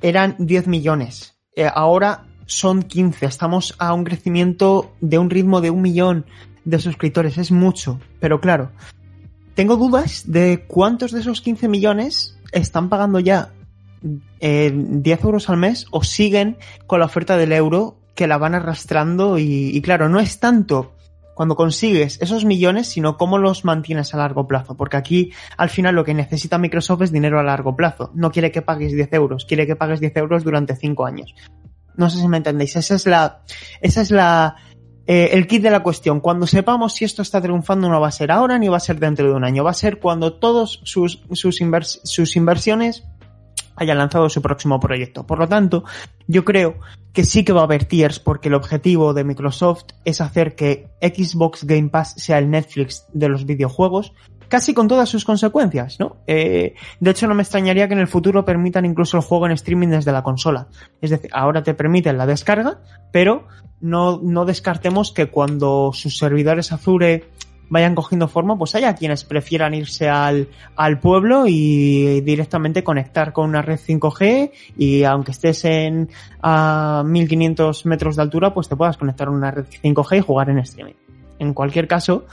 eran 0.01 0.35
10 0.39 0.67
millones. 0.67 1.37
Eh, 1.55 1.69
ahora 1.73 2.25
son 2.45 2.83
15. 2.83 3.25
Estamos 3.25 3.75
a 3.77 3.93
un 3.93 4.05
crecimiento 4.05 4.93
de 5.01 5.17
un 5.17 5.29
ritmo 5.29 5.59
de 5.59 5.69
un 5.69 5.81
millón 5.81 6.25
de 6.63 6.79
suscriptores. 6.79 7.37
Es 7.37 7.51
mucho. 7.51 7.99
Pero 8.21 8.39
claro, 8.39 8.71
tengo 9.53 9.75
dudas 9.75 10.31
de 10.31 10.63
cuántos 10.67 11.11
de 11.11 11.19
esos 11.19 11.41
15 11.41 11.67
millones 11.67 12.39
están 12.53 12.87
pagando 12.87 13.19
ya 13.19 13.51
eh, 14.39 14.71
10 14.73 15.23
euros 15.25 15.49
al 15.49 15.57
mes 15.57 15.87
o 15.91 16.03
siguen 16.03 16.57
con 16.85 16.99
la 17.01 17.07
oferta 17.07 17.35
del 17.35 17.51
euro 17.51 17.97
que 18.15 18.27
la 18.27 18.37
van 18.37 18.55
arrastrando 18.55 19.37
y 19.37 19.79
claro, 19.81 20.09
no 20.09 20.19
es 20.19 20.39
tanto 20.39 20.96
cuando 21.37 21.55
consigues 21.55 22.19
esos 22.19 22.45
millones, 22.45 22.87
sino 22.87 23.15
cómo 23.15 23.37
los 23.37 23.63
mantienes 23.63 24.11
a 24.11 24.17
largo 24.17 24.47
plazo. 24.47 24.75
Porque 24.75 24.97
aquí, 24.97 25.31
al 25.55 25.69
final, 25.69 25.93
lo 25.93 26.03
que 26.03 26.15
necesita 26.15 26.57
Microsoft 26.57 27.03
es 27.03 27.11
dinero 27.11 27.39
a 27.39 27.43
largo 27.43 27.75
plazo. 27.75 28.09
No 28.15 28.31
quiere 28.31 28.51
que 28.51 28.63
pagues 28.63 28.91
10 28.91 29.13
euros, 29.13 29.45
quiere 29.45 29.67
que 29.67 29.75
pagues 29.75 29.99
10 29.99 30.17
euros 30.17 30.43
durante 30.43 30.75
5 30.75 31.05
años. 31.05 31.35
No 31.95 32.09
sé 32.09 32.17
si 32.17 32.27
me 32.27 32.37
entendéis. 32.37 32.75
Esa 32.75 32.95
es 32.95 33.05
la, 33.05 33.43
esa 33.81 34.01
es 34.01 34.09
la, 34.09 34.55
eh, 35.05 35.29
el 35.33 35.45
kit 35.45 35.61
de 35.61 35.69
la 35.69 35.83
cuestión. 35.83 36.21
Cuando 36.21 36.47
sepamos 36.47 36.95
si 36.95 37.05
esto 37.05 37.21
está 37.21 37.39
triunfando, 37.39 37.87
no 37.87 38.01
va 38.01 38.07
a 38.07 38.11
ser 38.11 38.31
ahora 38.31 38.57
ni 38.57 38.67
va 38.67 38.77
a 38.77 38.79
ser 38.79 38.99
dentro 38.99 39.27
de 39.27 39.35
un 39.35 39.43
año. 39.43 39.63
Va 39.63 39.69
a 39.69 39.75
ser 39.75 39.99
cuando 39.99 40.33
todos 40.33 40.81
sus, 40.85 41.21
sus, 41.33 41.61
sus 42.03 42.35
inversiones 42.35 43.03
hayan 43.77 43.97
lanzado 43.97 44.29
su 44.29 44.41
próximo 44.41 44.79
proyecto. 44.79 45.25
Por 45.25 45.39
lo 45.39 45.47
tanto, 45.47 45.83
yo 46.27 46.43
creo 46.43 46.75
que 47.13 47.23
sí 47.23 47.43
que 47.45 47.53
va 47.53 47.61
a 47.61 47.63
haber 47.63 47.85
tiers 47.85 48.19
porque 48.19 48.49
el 48.49 48.55
objetivo 48.55 49.13
de 49.13 49.23
Microsoft 49.23 49.85
es 50.03 50.21
hacer 50.21 50.55
que 50.55 50.89
Xbox 51.01 51.63
Game 51.63 51.89
Pass 51.89 52.13
sea 52.17 52.37
el 52.37 52.49
Netflix 52.49 53.05
de 53.13 53.29
los 53.29 53.45
videojuegos, 53.45 54.13
casi 54.47 54.73
con 54.73 54.87
todas 54.87 55.09
sus 55.09 55.25
consecuencias, 55.25 55.99
¿no? 55.99 56.17
Eh, 56.27 56.75
de 56.99 57.11
hecho, 57.11 57.27
no 57.27 57.35
me 57.35 57.43
extrañaría 57.43 57.87
que 57.87 57.93
en 57.93 57.99
el 57.99 58.07
futuro 58.07 58.45
permitan 58.45 58.85
incluso 58.85 59.17
el 59.17 59.23
juego 59.23 59.45
en 59.45 59.53
streaming 59.53 59.89
desde 59.89 60.11
la 60.11 60.23
consola. 60.23 60.67
Es 61.01 61.09
decir, 61.09 61.29
ahora 61.33 61.63
te 61.63 61.73
permiten 61.73 62.17
la 62.17 62.25
descarga, 62.25 62.81
pero 63.11 63.47
no, 63.81 64.19
no 64.23 64.45
descartemos 64.45 65.11
que 65.11 65.27
cuando 65.27 65.91
sus 65.93 66.17
servidores 66.17 66.71
Azure 66.71 67.29
vayan 67.69 67.95
cogiendo 67.95 68.27
forma, 68.27 68.57
pues 68.57 68.75
haya 68.75 68.95
quienes 68.95 69.23
prefieran 69.23 69.73
irse 69.73 70.09
al, 70.09 70.49
al 70.75 70.99
pueblo 70.99 71.45
y 71.47 72.21
directamente 72.21 72.83
conectar 72.83 73.33
con 73.33 73.49
una 73.49 73.61
red 73.61 73.79
5G 73.79 74.51
y 74.77 75.03
aunque 75.03 75.31
estés 75.31 75.65
en 75.65 76.09
a 76.41 77.03
1500 77.05 77.85
metros 77.85 78.15
de 78.15 78.21
altura, 78.21 78.53
pues 78.53 78.69
te 78.69 78.75
puedas 78.75 78.97
conectar 78.97 79.27
a 79.27 79.31
una 79.31 79.51
red 79.51 79.65
5G 79.65 80.17
y 80.17 80.21
jugar 80.21 80.49
en 80.49 80.59
streaming. 80.59 80.95
En 81.39 81.53
cualquier 81.53 81.87
caso, 81.87 82.25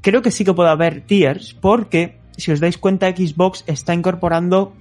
creo 0.00 0.22
que 0.22 0.30
sí 0.30 0.44
que 0.44 0.54
puede 0.54 0.70
haber 0.70 1.02
tiers 1.02 1.54
porque 1.54 2.18
si 2.36 2.52
os 2.52 2.60
dais 2.60 2.78
cuenta 2.78 3.10
Xbox 3.10 3.64
está 3.66 3.94
incorporando 3.94 4.72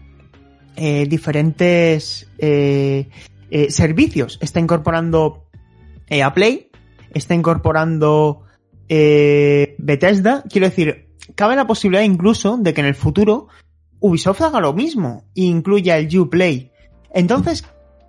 eh, 0.75 1.05
diferentes 1.07 2.29
eh, 2.37 3.09
eh, 3.51 3.71
servicios. 3.71 4.37
Está 4.41 4.59
incorporando 4.59 5.45
eh, 6.07 6.23
a 6.23 6.33
Play, 6.33 6.69
está 7.13 7.33
incorporando 7.33 8.43
eh, 8.89 9.75
Bethesda, 9.77 10.43
quiero 10.49 10.67
decir, 10.67 11.09
cabe 11.35 11.55
la 11.55 11.67
posibilidad 11.67 12.03
incluso 12.03 12.57
de 12.57 12.73
que 12.73 12.81
en 12.81 12.87
el 12.87 12.95
futuro 12.95 13.47
Ubisoft 13.99 14.41
haga 14.41 14.59
lo 14.59 14.73
mismo 14.73 15.25
e 15.35 15.43
incluya 15.43 15.97
el 15.97 16.19
Uplay. 16.19 16.71
Entonces, 17.13 17.65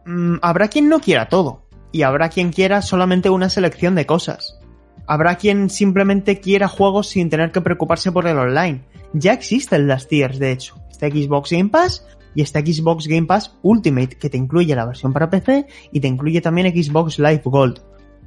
mmm, 0.07 0.37
habrá 0.43 0.68
quien 0.68 0.89
no 0.89 1.01
quiera 1.01 1.28
todo 1.28 1.66
y 1.93 2.03
habrá 2.03 2.28
quien 2.28 2.51
quiera 2.53 2.83
solamente 2.83 3.31
una 3.31 3.51
selección 3.51 3.95
de 3.95 4.07
cosas. 4.07 4.59
Habrá 5.07 5.37
quien 5.37 5.70
simplemente 5.70 6.41
quiera 6.41 6.68
juegos 6.68 7.09
sin 7.09 7.31
tener 7.31 7.51
que 7.51 7.61
preocuparse 7.61 8.12
por 8.12 8.26
el 8.26 8.39
online. 8.39 8.85
Ya 9.12 9.33
existen 9.33 9.89
las 9.89 10.07
tiers, 10.07 10.39
de 10.39 10.53
hecho. 10.53 10.76
Está 10.91 11.09
Xbox 11.09 11.51
Game 11.51 11.70
Pass 11.70 12.07
y 12.35 12.43
está 12.43 12.61
Xbox 12.61 13.09
Game 13.09 13.26
Pass 13.26 13.57
Ultimate, 13.62 14.16
que 14.16 14.31
te 14.31 14.37
incluye 14.37 14.76
la 14.76 14.87
versión 14.87 15.12
para 15.12 15.28
PC 15.28 15.66
y 15.93 16.01
te 16.01 16.07
incluye 16.07 16.41
también 16.41 16.72
Xbox 16.72 17.18
Live 17.18 17.43
Gold. 17.45 17.81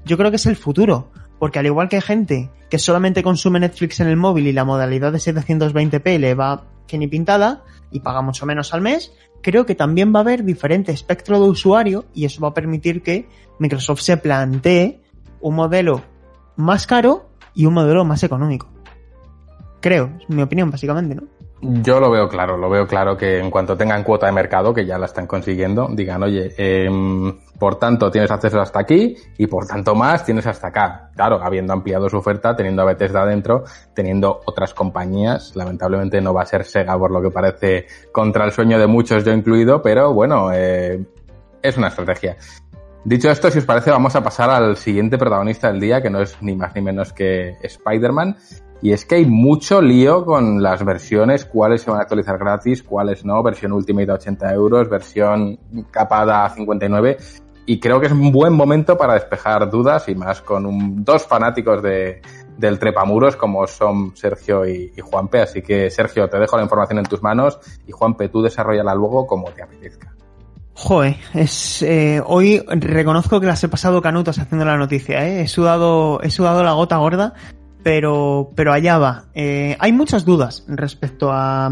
Yo 0.05 0.17
creo 0.17 0.29
que 0.29 0.35
es 0.35 0.45
el 0.45 0.57
futuro. 0.57 1.11
Porque 1.43 1.59
al 1.59 1.65
igual 1.65 1.89
que 1.89 1.97
hay 1.97 2.01
gente 2.01 2.49
que 2.69 2.79
solamente 2.79 3.21
consume 3.21 3.59
Netflix 3.59 3.99
en 3.99 4.07
el 4.07 4.15
móvil 4.15 4.47
y 4.47 4.53
la 4.53 4.63
modalidad 4.63 5.11
de 5.11 5.17
720p 5.17 6.17
le 6.17 6.35
va 6.35 6.63
que 6.87 6.97
ni 6.97 7.09
pintada 7.09 7.65
y 7.91 7.99
paga 7.99 8.21
mucho 8.21 8.45
menos 8.45 8.73
al 8.73 8.79
mes, 8.79 9.11
creo 9.41 9.65
que 9.65 9.75
también 9.75 10.15
va 10.15 10.19
a 10.19 10.21
haber 10.21 10.45
diferente 10.45 10.93
espectro 10.93 11.43
de 11.43 11.49
usuario 11.49 12.05
y 12.13 12.23
eso 12.23 12.39
va 12.39 12.47
a 12.47 12.53
permitir 12.53 13.03
que 13.03 13.27
Microsoft 13.59 13.99
se 13.99 14.15
plantee 14.15 15.01
un 15.41 15.55
modelo 15.55 16.01
más 16.55 16.87
caro 16.87 17.29
y 17.53 17.65
un 17.65 17.73
modelo 17.73 18.05
más 18.05 18.23
económico. 18.23 18.69
Creo, 19.81 20.13
es 20.21 20.29
mi 20.29 20.43
opinión 20.43 20.71
básicamente, 20.71 21.13
¿no? 21.13 21.23
Yo 21.65 22.01
lo 22.01 22.11
veo 22.11 22.27
claro, 22.27 22.57
lo 22.57 22.69
veo 22.69 22.85
claro 22.85 23.15
que 23.15 23.39
en 23.39 23.49
cuanto 23.49 23.77
tengan 23.77 24.03
cuota 24.03 24.25
de 24.25 24.33
mercado, 24.33 24.73
que 24.73 24.85
ya 24.85 24.97
la 24.97 25.05
están 25.05 25.27
consiguiendo, 25.27 25.87
digan, 25.89 26.21
oye, 26.21 26.53
eh, 26.57 26.89
por 27.57 27.79
tanto 27.79 28.11
tienes 28.11 28.29
acceso 28.31 28.59
hasta 28.59 28.81
aquí 28.81 29.15
y 29.37 29.47
por 29.47 29.65
tanto 29.65 29.95
más 29.95 30.25
tienes 30.25 30.45
hasta 30.45 30.67
acá. 30.67 31.09
Claro, 31.15 31.41
habiendo 31.41 31.71
ampliado 31.71 32.09
su 32.09 32.17
oferta, 32.17 32.53
teniendo 32.53 32.81
a 32.81 32.85
Bethesda 32.85 33.21
adentro, 33.21 33.63
teniendo 33.93 34.41
otras 34.45 34.73
compañías, 34.73 35.55
lamentablemente 35.55 36.19
no 36.19 36.33
va 36.33 36.41
a 36.41 36.45
ser 36.45 36.65
Sega 36.65 36.99
por 36.99 37.11
lo 37.11 37.21
que 37.21 37.31
parece 37.31 37.87
contra 38.11 38.43
el 38.43 38.51
sueño 38.51 38.77
de 38.77 38.87
muchos, 38.87 39.23
yo 39.23 39.31
incluido, 39.31 39.81
pero 39.81 40.13
bueno, 40.13 40.51
eh, 40.51 41.01
es 41.61 41.77
una 41.77 41.87
estrategia. 41.87 42.35
Dicho 43.05 43.29
esto, 43.31 43.49
si 43.49 43.59
os 43.59 43.65
parece, 43.65 43.89
vamos 43.89 44.13
a 44.17 44.23
pasar 44.23 44.49
al 44.49 44.75
siguiente 44.75 45.17
protagonista 45.17 45.71
del 45.71 45.79
día, 45.79 46.01
que 46.01 46.09
no 46.09 46.19
es 46.19 46.41
ni 46.41 46.57
más 46.57 46.75
ni 46.75 46.81
menos 46.81 47.13
que 47.13 47.55
Spider-Man. 47.61 48.35
Y 48.83 48.91
es 48.91 49.05
que 49.05 49.15
hay 49.15 49.25
mucho 49.25 49.81
lío 49.81 50.25
con 50.25 50.61
las 50.61 50.83
versiones, 50.83 51.45
cuáles 51.45 51.83
se 51.83 51.89
van 51.89 52.01
a 52.01 52.03
actualizar 52.03 52.37
gratis, 52.37 52.83
cuáles 52.83 53.23
no, 53.23 53.41
versión 53.41 53.71
Ultimate 53.71 54.11
a 54.11 54.15
80 54.15 54.53
euros, 54.53 54.89
versión 54.89 55.57
capada 55.89 56.43
a 56.43 56.49
59. 56.49 57.15
Y 57.65 57.79
creo 57.79 58.01
que 58.01 58.07
es 58.07 58.11
un 58.11 58.29
buen 58.33 58.51
momento 58.51 58.97
para 58.97 59.13
despejar 59.13 59.69
dudas 59.71 60.09
y 60.09 60.15
más 60.15 60.41
con 60.41 61.01
dos 61.01 61.25
fanáticos 61.25 61.81
de, 61.81 62.21
del 62.57 62.77
trepamuros 62.77 63.37
como 63.37 63.65
son 63.67 64.17
Sergio 64.17 64.67
y, 64.67 64.91
y, 64.93 64.99
Juanpe. 64.99 65.39
Así 65.39 65.61
que 65.61 65.89
Sergio, 65.89 66.27
te 66.27 66.37
dejo 66.37 66.57
la 66.57 66.63
información 66.63 66.99
en 66.99 67.05
tus 67.05 67.23
manos 67.23 67.59
y 67.87 67.93
Juanpe, 67.93 68.27
tú 68.27 68.41
desarrollala 68.41 68.93
luego 68.93 69.25
como 69.25 69.49
te 69.51 69.63
apetezca. 69.63 70.13
Joder, 70.73 71.15
es, 71.33 71.81
eh, 71.83 72.21
hoy 72.25 72.61
reconozco 72.67 73.39
que 73.39 73.47
las 73.47 73.63
he 73.63 73.69
pasado 73.69 74.01
canutas 74.01 74.39
haciendo 74.39 74.65
la 74.65 74.75
noticia, 74.75 75.25
¿eh? 75.25 75.43
he 75.43 75.47
sudado, 75.47 76.19
he 76.21 76.29
sudado 76.29 76.63
la 76.63 76.73
gota 76.73 76.97
gorda 76.97 77.33
pero, 77.83 78.51
pero 78.55 78.73
allá 78.73 78.97
va. 78.97 79.25
Eh, 79.33 79.75
hay 79.79 79.91
muchas 79.91 80.25
dudas 80.25 80.63
respecto 80.67 81.31
a, 81.31 81.69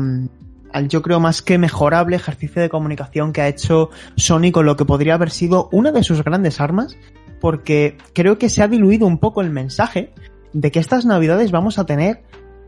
al 0.74 0.88
yo 0.88 1.02
creo 1.02 1.20
más 1.20 1.42
que 1.42 1.58
mejorable 1.58 2.16
ejercicio 2.16 2.62
de 2.62 2.70
comunicación 2.70 3.34
que 3.34 3.42
ha 3.42 3.48
hecho 3.48 3.90
Sony 4.18 4.52
con 4.52 4.66
lo 4.66 4.76
que 4.76 4.86
podría 4.86 5.16
haber 5.16 5.32
sido 5.32 5.70
una 5.72 5.92
de 5.92 6.04
sus 6.04 6.24
grandes 6.24 6.60
armas, 6.60 6.98
porque 7.40 7.98
creo 8.14 8.38
que 8.38 8.50
se 8.50 8.62
ha 8.62 8.68
diluido 8.68 9.08
un 9.08 9.18
poco 9.18 9.42
el 9.42 9.50
mensaje 9.50 10.14
de 10.54 10.72
que 10.72 10.80
estas 10.80 11.06
navidades 11.06 11.52
vamos 11.52 11.80
a 11.80 11.86
tener 11.86 12.24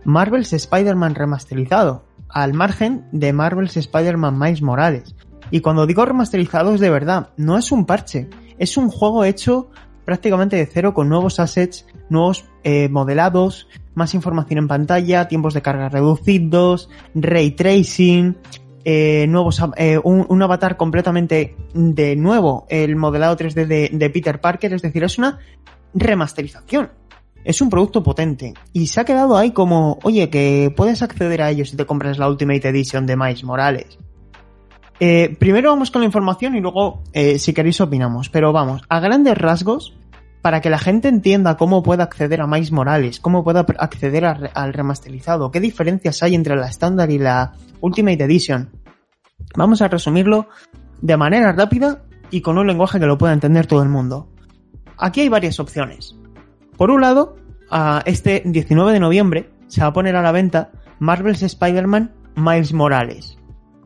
Marvel's 0.06 0.54
Spider-Man 0.54 1.16
remasterizado, 1.16 2.06
al 2.30 2.54
margen 2.54 3.06
de 3.12 3.34
Marvel's 3.34 3.78
Spider-Man 3.78 4.40
Miles 4.40 4.62
Morales. 4.62 5.16
Y 5.52 5.62
cuando 5.62 5.86
digo 5.86 6.06
remasterizado 6.06 6.74
es 6.74 6.80
de 6.80 6.90
verdad, 6.90 7.30
no 7.38 7.58
es 7.58 7.72
un 7.72 7.86
parche, 7.86 8.30
es 8.58 8.78
un 8.78 8.90
juego 8.90 9.24
hecho 9.24 9.70
prácticamente 10.06 10.56
de 10.56 10.66
cero 10.66 10.94
con 10.94 11.10
nuevos 11.10 11.40
assets, 11.40 11.86
nuevos 12.10 12.46
eh, 12.64 12.90
modelados, 12.90 13.68
más 13.96 14.14
información 14.14 14.60
en 14.60 14.68
pantalla, 14.68 15.28
tiempos 15.28 15.54
de 15.54 15.62
carga 15.62 15.90
reducidos, 15.90 16.90
ray 17.14 17.52
tracing, 17.52 18.38
eh, 18.86 19.26
nuevos, 19.28 19.62
eh, 19.78 20.00
un, 20.04 20.42
avatar 20.42 20.78
completamente 20.78 21.56
de 21.74 22.16
nuevo, 22.16 22.66
el 22.70 22.96
modelado 22.96 23.38
3D 23.38 23.90
de, 23.92 24.10
Peter 24.10 24.40
Parker, 24.40 24.74
es 24.74 24.82
decir, 24.82 25.04
es 25.04 25.18
una 25.18 25.40
remasterización. 25.94 26.92
Es 27.44 27.62
un 27.62 27.70
producto 27.70 28.02
potente 28.02 28.54
y 28.72 28.88
se 28.88 29.02
ha 29.02 29.04
quedado 29.04 29.36
ahí 29.36 29.52
como, 29.52 30.00
oye, 30.04 30.30
que 30.30 30.74
puedes 30.74 31.02
acceder 31.02 31.42
a 31.42 31.50
ello 31.50 31.66
si 31.66 31.76
te 31.76 31.86
compras 31.86 32.18
la 32.18 32.30
Ultimate 32.30 32.70
Edition 32.70 33.06
de 33.06 33.18
Miles 33.18 33.44
Morales. 33.44 34.00
Primero 35.38 35.72
vamos 35.72 35.92
con 35.92 36.02
la 36.02 36.06
información 36.06 36.56
y 36.56 36.62
luego, 36.62 37.04
si 37.14 37.54
queréis, 37.54 37.82
opinamos. 37.82 38.30
Pero 38.30 38.54
vamos, 38.54 38.84
a 38.88 39.02
grandes 39.02 39.38
rasgos, 39.38 39.94
para 40.44 40.60
que 40.60 40.70
la 40.70 40.78
gente 40.78 41.08
entienda 41.08 41.56
cómo 41.56 41.84
puede 41.84 42.04
acceder 42.04 42.42
a 42.42 42.48
Miles 42.48 42.74
Morales, 42.74 43.22
cómo 43.22 43.46
puede 43.46 43.60
acceder 43.60 44.26
al 44.26 44.74
remasterizado, 44.74 45.52
qué 45.52 45.62
diferencias 45.62 46.22
hay 46.22 46.36
entre 46.36 46.58
la 46.58 46.68
estándar 46.68 47.10
y 47.12 47.18
la 47.18 47.54
Ultimate 47.80 48.22
Edition. 48.26 48.70
Vamos 49.56 49.82
a 49.82 49.88
resumirlo 49.88 50.50
de 51.02 51.16
manera 51.16 51.54
rápida 51.54 52.04
y 52.30 52.42
con 52.42 52.58
un 52.58 52.68
lenguaje 52.68 53.00
que 53.00 53.06
lo 53.06 53.18
pueda 53.18 53.32
entender 53.32 53.68
todo 53.68 53.84
el 53.84 53.88
mundo. 53.88 54.28
Aquí 54.98 55.22
hay 55.22 55.30
varias 55.30 55.62
opciones. 55.62 56.18
Por 56.76 56.92
un 56.92 57.00
lado, 57.00 57.38
a 57.72 58.04
este 58.06 58.44
19 58.44 58.92
de 58.92 59.00
noviembre 59.00 59.50
se 59.68 59.80
va 59.80 59.88
a 59.88 59.94
poner 59.94 60.18
a 60.18 60.22
la 60.22 60.34
venta 60.34 60.72
Marvel's 61.00 61.42
Spider-Man 61.42 62.12
Miles 62.36 62.74
Morales, 62.74 63.38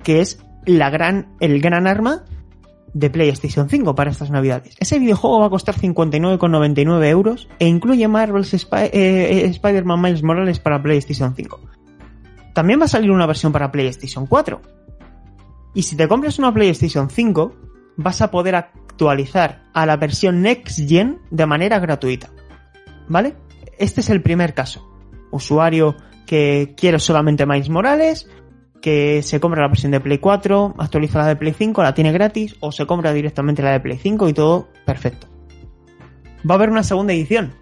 que 0.01 0.21
es 0.21 0.43
la 0.65 0.89
gran, 0.89 1.35
el 1.39 1.61
gran 1.61 1.85
arma 1.85 2.23
de 2.93 3.09
PlayStation 3.09 3.69
5 3.69 3.95
para 3.95 4.11
estas 4.11 4.31
navidades. 4.31 4.75
Ese 4.79 4.99
videojuego 4.99 5.39
va 5.39 5.47
a 5.47 5.49
costar 5.49 5.75
59,99 5.75 7.05
euros 7.07 7.47
e 7.59 7.67
incluye 7.67 8.07
Marvel's 8.07 8.51
Spy 8.57 8.89
eh, 8.91 9.45
Spider-Man 9.45 10.01
Miles 10.01 10.23
Morales 10.23 10.59
para 10.59 10.81
PlayStation 10.81 11.35
5. 11.35 11.59
También 12.53 12.79
va 12.79 12.85
a 12.85 12.89
salir 12.89 13.11
una 13.11 13.27
versión 13.27 13.51
para 13.51 13.71
PlayStation 13.71 14.25
4. 14.25 14.61
Y 15.75 15.83
si 15.83 15.95
te 15.95 16.07
compras 16.07 16.39
una 16.39 16.53
PlayStation 16.53 17.09
5, 17.09 17.55
vas 17.97 18.21
a 18.21 18.31
poder 18.31 18.55
actualizar 18.55 19.63
a 19.73 19.85
la 19.85 19.97
versión 19.97 20.41
Next 20.41 20.79
Gen 20.87 21.19
de 21.29 21.45
manera 21.45 21.77
gratuita. 21.79 22.31
¿Vale? 23.07 23.35
Este 23.77 24.01
es 24.01 24.09
el 24.09 24.23
primer 24.23 24.55
caso. 24.55 24.89
Usuario 25.29 25.95
que 26.25 26.73
quiere 26.75 26.99
solamente 26.99 27.45
Miles 27.45 27.69
Morales, 27.69 28.27
que 28.81 29.21
se 29.23 29.39
compra 29.39 29.61
la 29.61 29.67
versión 29.67 29.91
de 29.91 29.99
Play 29.99 30.19
4, 30.19 30.75
actualiza 30.77 31.19
la 31.19 31.27
de 31.27 31.35
Play 31.35 31.53
5, 31.53 31.83
la 31.83 31.93
tiene 31.93 32.11
gratis, 32.11 32.55
o 32.59 32.71
se 32.71 32.85
compra 32.85 33.13
directamente 33.13 33.61
la 33.61 33.71
de 33.71 33.79
Play 33.79 33.97
5 33.97 34.29
y 34.29 34.33
todo 34.33 34.67
perfecto. 34.85 35.27
Va 36.49 36.55
a 36.55 36.57
haber 36.57 36.69
una 36.69 36.83
segunda 36.83 37.13
edición. 37.13 37.53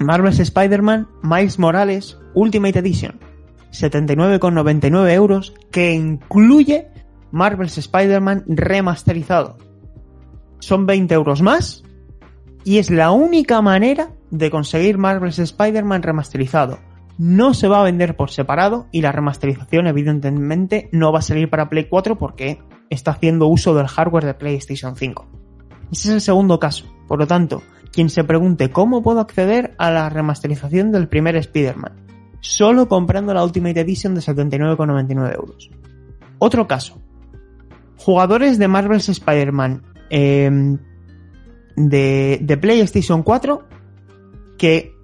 Marvel's 0.00 0.38
Spider-Man 0.38 1.08
Miles 1.22 1.58
Morales 1.58 2.18
Ultimate 2.34 2.78
Edition. 2.78 3.18
79,99 3.72 5.12
euros 5.12 5.54
que 5.70 5.92
incluye 5.92 6.88
Marvel's 7.30 7.76
Spider-Man 7.78 8.44
remasterizado. 8.46 9.58
Son 10.60 10.86
20 10.86 11.14
euros 11.14 11.42
más 11.42 11.84
y 12.64 12.78
es 12.78 12.90
la 12.90 13.10
única 13.10 13.60
manera 13.60 14.10
de 14.30 14.50
conseguir 14.50 14.98
Marvel's 14.98 15.38
Spider-Man 15.38 16.02
remasterizado. 16.02 16.78
No 17.18 17.52
se 17.52 17.68
va 17.68 17.80
a 17.80 17.84
vender 17.84 18.16
por 18.16 18.30
separado 18.30 18.86
y 18.92 19.02
la 19.02 19.12
remasterización 19.12 19.88
evidentemente 19.88 20.88
no 20.92 21.12
va 21.12 21.18
a 21.18 21.22
salir 21.22 21.50
para 21.50 21.68
Play 21.68 21.88
4 21.88 22.16
porque 22.16 22.60
está 22.90 23.10
haciendo 23.10 23.48
uso 23.48 23.74
del 23.74 23.88
hardware 23.88 24.24
de 24.24 24.34
PlayStation 24.34 24.96
5. 24.96 25.26
Ese 25.90 26.08
es 26.08 26.14
el 26.14 26.20
segundo 26.20 26.58
caso. 26.60 26.86
Por 27.08 27.18
lo 27.18 27.26
tanto, 27.26 27.62
quien 27.92 28.08
se 28.08 28.22
pregunte 28.24 28.70
cómo 28.70 29.02
puedo 29.02 29.20
acceder 29.20 29.74
a 29.78 29.90
la 29.90 30.08
remasterización 30.08 30.92
del 30.92 31.08
primer 31.08 31.34
Spider-Man, 31.36 32.06
solo 32.40 32.88
comprando 32.88 33.34
la 33.34 33.44
Ultimate 33.44 33.80
Edition 33.80 34.14
de 34.14 34.20
79,99 34.20 35.34
euros. 35.34 35.70
Otro 36.38 36.68
caso. 36.68 37.00
Jugadores 37.96 38.58
de 38.58 38.68
Marvel's 38.68 39.08
Spider-Man 39.08 39.82
de, 40.10 40.78
de, 42.40 42.56
PlayStation 42.56 43.22
4 43.22 43.64
que 44.56 44.94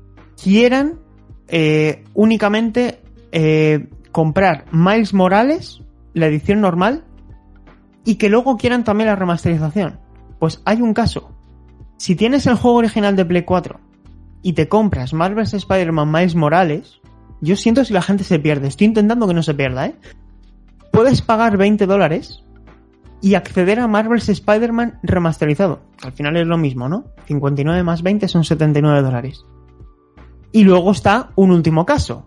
quieran 0.40 1.00
eh, 1.49 2.05
únicamente 2.14 3.01
eh, 3.32 3.88
comprar 4.12 4.66
Miles 4.72 5.14
Morales, 5.14 5.80
la 6.12 6.26
edición 6.26 6.61
normal, 6.61 7.05
y 8.05 8.16
que 8.16 8.28
luego 8.28 8.57
quieran 8.57 8.84
también 8.84 9.09
la 9.09 9.16
remasterización. 9.16 9.99
Pues 10.38 10.62
hay 10.64 10.82
un 10.82 10.95
caso. 10.95 11.30
Si 11.97 12.16
tienes 12.16 12.47
el 12.47 12.55
juego 12.57 12.78
original 12.78 13.16
de 13.16 13.24
Play 13.24 13.42
4 13.42 13.80
y 14.42 14.53
te 14.53 14.68
compras 14.68 15.12
Marvel's 15.14 15.55
Spider-Man 15.55 16.11
Miles 16.11 16.34
Morales, 16.34 17.01
yo 17.40 17.57
siento 17.57 17.84
si 17.84 17.92
la 17.92 18.03
gente 18.03 18.24
se 18.24 18.38
pierde. 18.38 18.68
Estoy 18.68 18.86
intentando 18.86 19.26
que 19.26 19.34
no 19.34 19.42
se 19.42 19.55
pierda, 19.55 19.86
¿eh? 19.86 19.95
Puedes 20.92 21.22
pagar 21.22 21.57
20 21.57 21.86
dólares 21.86 22.45
y 23.20 23.34
acceder 23.34 23.80
a 23.80 23.88
Marvel's 23.88 24.28
Spider-Man 24.28 25.01
remasterizado. 25.03 25.80
Al 26.03 26.12
final 26.12 26.36
es 26.36 26.47
lo 26.47 26.59
mismo, 26.59 26.88
¿no? 26.88 27.07
59 27.26 27.82
más 27.82 28.03
20 28.03 28.28
son 28.28 28.45
79 28.45 29.03
dólares. 29.03 29.45
Y 30.55 30.62
luego 30.62 30.92
está 30.92 31.30
un 31.34 31.50
último 31.50 31.84
caso. 31.84 32.24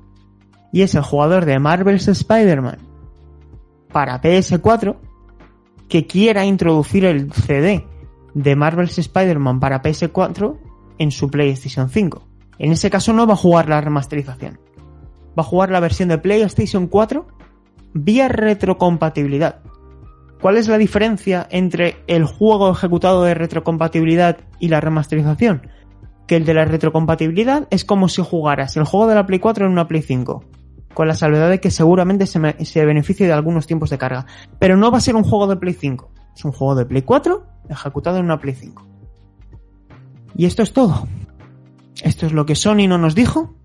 Y 0.73 0.82
es 0.82 0.93
el 0.95 1.01
jugador 1.01 1.45
de 1.45 1.59
Marvel's 1.59 2.09
Spider-Man 2.09 2.78
para 3.93 4.21
PS4 4.21 4.97
que 5.88 6.07
quiera 6.07 6.45
introducir 6.45 7.05
el 7.05 7.32
CD 7.32 7.88
de 8.34 8.55
Marvel's 8.57 8.97
Spider-Man 8.97 9.61
para 9.61 9.82
PS4 9.82 10.57
en 10.97 11.11
su 11.11 11.32
PlayStation 11.32 11.89
5. 11.89 12.28
En 12.59 12.73
ese 12.73 12.89
caso 12.89 13.13
no 13.13 13.25
va 13.25 13.36
a 13.36 13.38
jugar 13.38 13.69
la 13.69 13.80
remasterización. 13.80 14.59
Va 15.30 15.43
a 15.43 15.43
jugar 15.43 15.71
la 15.71 15.80
versión 15.80 16.09
de 16.09 16.17
PlayStation 16.17 16.88
4 16.88 17.25
vía 17.93 18.28
retrocompatibilidad. 18.28 19.61
¿Cuál 20.41 20.57
es 20.57 20.67
la 20.67 20.78
diferencia 20.78 21.47
entre 21.49 22.03
el 22.07 22.25
juego 22.25 22.71
ejecutado 22.71 23.23
de 23.23 23.36
retrocompatibilidad 23.36 24.36
y 24.59 24.67
la 24.67 24.82
remasterización? 24.82 25.69
Que 26.28 26.36
el 26.36 26.45
de 26.45 26.53
la 26.53 26.65
retrocompatibilidad 26.65 27.67
es 27.71 27.86
como 27.86 28.09
si 28.09 28.21
jugaras 28.21 28.75
el 28.78 28.84
juego 28.84 29.07
de 29.07 29.15
la 29.15 29.25
Play 29.25 29.39
4 29.39 29.65
en 29.65 29.71
una 29.71 29.88
Play 29.88 30.01
5, 30.01 30.43
con 30.93 31.07
la 31.07 31.15
salvedad 31.15 31.49
de 31.49 31.59
que 31.59 31.71
seguramente 31.71 32.25
se, 32.25 32.39
me, 32.39 32.65
se 32.65 32.86
beneficie 32.86 33.25
de 33.25 33.34
algunos 33.34 33.65
tiempos 33.65 33.89
de 33.89 33.97
carga. 33.97 34.25
Pero 34.59 34.78
no 34.78 34.91
va 34.91 34.97
a 34.97 35.01
ser 35.01 35.15
un 35.15 35.23
juego 35.23 35.47
de 35.47 35.55
Play 35.55 35.73
5, 35.73 36.11
es 36.36 36.45
un 36.45 36.51
juego 36.51 36.75
de 36.75 36.86
Play 36.86 37.01
4 37.03 37.43
ejecutado 37.69 38.17
en 38.17 38.25
una 38.25 38.39
Play 38.39 38.55
5. 38.55 38.86
Y 40.36 40.45
esto 40.45 40.63
es 40.63 40.73
todo. 40.73 41.07
Esto 42.03 42.28
es 42.28 42.34
lo 42.34 42.45
que 42.45 42.55
Sony 42.55 42.88
no 42.88 42.97
nos 42.97 43.15
dijo, 43.15 43.55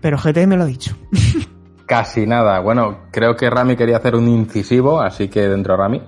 pero 0.00 0.18
GT 0.18 0.46
me 0.46 0.56
lo 0.56 0.64
ha 0.64 0.66
dicho. 0.66 0.96
Casi 1.86 2.26
nada. 2.26 2.60
Bueno, 2.60 2.98
creo 3.12 3.36
que 3.36 3.48
Rami 3.48 3.76
quería 3.76 3.98
hacer 3.98 4.16
un 4.16 4.28
incisivo, 4.28 5.00
así 5.00 5.28
que 5.28 5.48
dentro 5.48 5.76
Rami. 5.76 6.02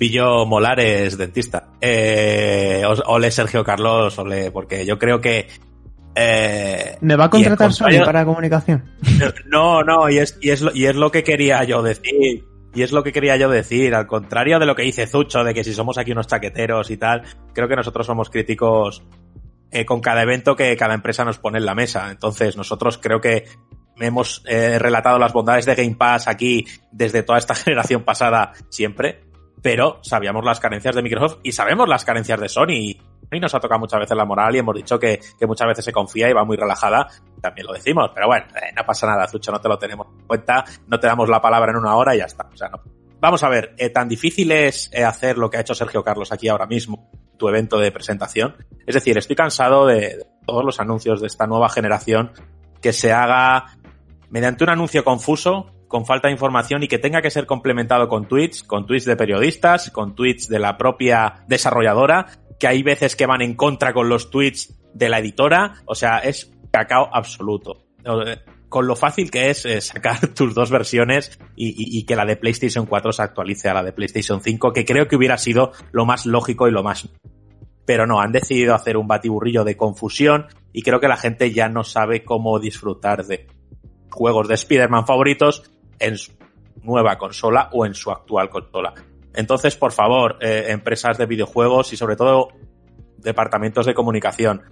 Pillo 0.00 0.46
Molares, 0.46 1.18
dentista. 1.18 1.74
Eh, 1.78 2.82
ole 3.04 3.30
Sergio 3.30 3.62
Carlos, 3.62 4.18
ole, 4.18 4.50
porque 4.50 4.86
yo 4.86 4.98
creo 4.98 5.20
que. 5.20 5.46
Eh, 6.14 6.96
¿Me 7.02 7.16
va 7.16 7.26
a 7.26 7.28
contratar 7.28 7.70
Sony 7.70 8.02
para 8.02 8.24
comunicación? 8.24 8.82
No, 9.44 9.82
no, 9.82 10.08
y 10.08 10.16
es, 10.16 10.38
y, 10.40 10.52
es 10.52 10.62
lo, 10.62 10.74
y 10.74 10.86
es 10.86 10.96
lo 10.96 11.10
que 11.10 11.22
quería 11.22 11.62
yo 11.64 11.82
decir. 11.82 12.46
Y 12.72 12.80
es 12.82 12.92
lo 12.92 13.02
que 13.02 13.12
quería 13.12 13.36
yo 13.36 13.50
decir. 13.50 13.94
Al 13.94 14.06
contrario 14.06 14.58
de 14.58 14.64
lo 14.64 14.74
que 14.74 14.84
dice 14.84 15.06
Zucho, 15.06 15.44
de 15.44 15.52
que 15.52 15.64
si 15.64 15.74
somos 15.74 15.98
aquí 15.98 16.12
unos 16.12 16.28
chaqueteros 16.28 16.90
y 16.90 16.96
tal, 16.96 17.20
creo 17.52 17.68
que 17.68 17.76
nosotros 17.76 18.06
somos 18.06 18.30
críticos 18.30 19.02
eh, 19.70 19.84
con 19.84 20.00
cada 20.00 20.22
evento 20.22 20.56
que 20.56 20.74
cada 20.78 20.94
empresa 20.94 21.26
nos 21.26 21.38
pone 21.38 21.58
en 21.58 21.66
la 21.66 21.74
mesa. 21.74 22.10
Entonces, 22.10 22.56
nosotros 22.56 22.96
creo 22.96 23.20
que 23.20 23.44
hemos 23.98 24.42
eh, 24.46 24.78
relatado 24.78 25.18
las 25.18 25.34
bondades 25.34 25.66
de 25.66 25.74
Game 25.74 25.96
Pass 25.96 26.26
aquí 26.26 26.64
desde 26.90 27.22
toda 27.22 27.38
esta 27.38 27.54
generación 27.54 28.02
pasada 28.02 28.52
siempre, 28.70 29.29
pero 29.62 29.98
sabíamos 30.02 30.44
las 30.44 30.60
carencias 30.60 30.94
de 30.94 31.02
Microsoft 31.02 31.40
y 31.42 31.52
sabemos 31.52 31.88
las 31.88 32.04
carencias 32.04 32.40
de 32.40 32.48
Sony. 32.48 32.96
Y 33.32 33.38
nos 33.40 33.54
ha 33.54 33.60
tocado 33.60 33.78
muchas 33.78 34.00
veces 34.00 34.16
la 34.16 34.24
moral 34.24 34.54
y 34.56 34.58
hemos 34.58 34.74
dicho 34.74 34.98
que, 34.98 35.20
muchas 35.42 35.68
veces 35.68 35.84
se 35.84 35.92
confía 35.92 36.28
y 36.28 36.32
va 36.32 36.44
muy 36.44 36.56
relajada. 36.56 37.06
También 37.40 37.66
lo 37.66 37.72
decimos, 37.72 38.10
pero 38.14 38.26
bueno, 38.26 38.46
eh, 38.56 38.72
no 38.76 38.84
pasa 38.84 39.06
nada, 39.06 39.28
Zucho, 39.28 39.52
no 39.52 39.60
te 39.60 39.68
lo 39.68 39.78
tenemos 39.78 40.08
en 40.18 40.26
cuenta, 40.26 40.64
no 40.88 40.98
te 40.98 41.06
damos 41.06 41.28
la 41.28 41.40
palabra 41.40 41.70
en 41.70 41.78
una 41.78 41.94
hora 41.96 42.14
y 42.14 42.18
ya 42.18 42.24
está. 42.24 42.48
O 42.52 42.56
sea, 42.56 42.68
no. 42.68 42.80
Vamos 43.20 43.42
a 43.44 43.48
ver, 43.48 43.74
eh, 43.76 43.90
tan 43.90 44.08
difícil 44.08 44.50
es 44.50 44.90
eh, 44.92 45.04
hacer 45.04 45.36
lo 45.36 45.50
que 45.50 45.58
ha 45.58 45.60
hecho 45.60 45.74
Sergio 45.74 46.02
Carlos 46.02 46.32
aquí 46.32 46.48
ahora 46.48 46.66
mismo, 46.66 47.10
tu 47.36 47.48
evento 47.48 47.78
de 47.78 47.92
presentación. 47.92 48.56
Es 48.86 48.94
decir, 48.94 49.16
estoy 49.18 49.36
cansado 49.36 49.86
de, 49.86 50.00
de 50.00 50.26
todos 50.46 50.64
los 50.64 50.80
anuncios 50.80 51.20
de 51.20 51.26
esta 51.26 51.46
nueva 51.46 51.68
generación 51.68 52.32
que 52.80 52.92
se 52.92 53.12
haga 53.12 53.66
mediante 54.30 54.64
un 54.64 54.70
anuncio 54.70 55.04
confuso, 55.04 55.70
con 55.90 56.06
falta 56.06 56.28
de 56.28 56.32
información 56.34 56.84
y 56.84 56.88
que 56.88 57.00
tenga 57.00 57.20
que 57.20 57.32
ser 57.32 57.46
complementado 57.46 58.06
con 58.08 58.28
tweets, 58.28 58.62
con 58.62 58.86
tweets 58.86 59.06
de 59.06 59.16
periodistas, 59.16 59.90
con 59.90 60.14
tweets 60.14 60.48
de 60.48 60.60
la 60.60 60.78
propia 60.78 61.44
desarrolladora, 61.48 62.26
que 62.60 62.68
hay 62.68 62.84
veces 62.84 63.16
que 63.16 63.26
van 63.26 63.42
en 63.42 63.54
contra 63.54 63.92
con 63.92 64.08
los 64.08 64.30
tweets 64.30 64.78
de 64.94 65.08
la 65.08 65.18
editora, 65.18 65.82
o 65.86 65.96
sea, 65.96 66.18
es 66.18 66.52
cacao 66.70 67.10
absoluto. 67.12 67.86
con 68.68 68.86
lo 68.86 68.94
fácil 68.94 69.32
que 69.32 69.50
es 69.50 69.66
eh, 69.66 69.80
sacar 69.80 70.28
tus 70.34 70.54
dos 70.54 70.70
versiones 70.70 71.36
y, 71.56 71.98
y, 71.98 72.04
que 72.04 72.14
la 72.14 72.24
de 72.24 72.36
PlayStation 72.36 72.86
4 72.86 73.10
se 73.10 73.22
actualice 73.22 73.68
a 73.68 73.74
la 73.74 73.82
de 73.82 73.92
PlayStation 73.92 74.40
5, 74.40 74.72
que 74.72 74.84
creo 74.84 75.08
que 75.08 75.16
hubiera 75.16 75.38
sido 75.38 75.72
lo 75.90 76.06
más 76.06 76.24
lógico 76.24 76.68
y 76.68 76.70
lo 76.70 76.84
más... 76.84 77.08
Pero 77.84 78.06
no, 78.06 78.20
han 78.20 78.30
decidido 78.30 78.76
hacer 78.76 78.96
un 78.96 79.08
batiburrillo 79.08 79.64
de 79.64 79.76
confusión 79.76 80.46
y 80.72 80.82
creo 80.82 81.00
que 81.00 81.08
la 81.08 81.16
gente 81.16 81.52
ya 81.52 81.68
no 81.68 81.82
sabe 81.82 82.22
cómo 82.22 82.60
disfrutar 82.60 83.26
de 83.26 83.48
juegos 84.08 84.46
de 84.46 84.54
Spider-Man 84.54 85.04
favoritos 85.04 85.64
en 86.00 86.18
su 86.18 86.32
nueva 86.82 87.16
consola 87.18 87.68
o 87.72 87.86
en 87.86 87.94
su 87.94 88.10
actual 88.10 88.50
consola. 88.50 88.94
Entonces, 89.34 89.76
por 89.76 89.92
favor, 89.92 90.38
eh, 90.40 90.66
empresas 90.68 91.18
de 91.18 91.26
videojuegos 91.26 91.92
y 91.92 91.96
sobre 91.96 92.16
todo 92.16 92.48
departamentos 93.18 93.86
de 93.86 93.94
comunicación, 93.94 94.62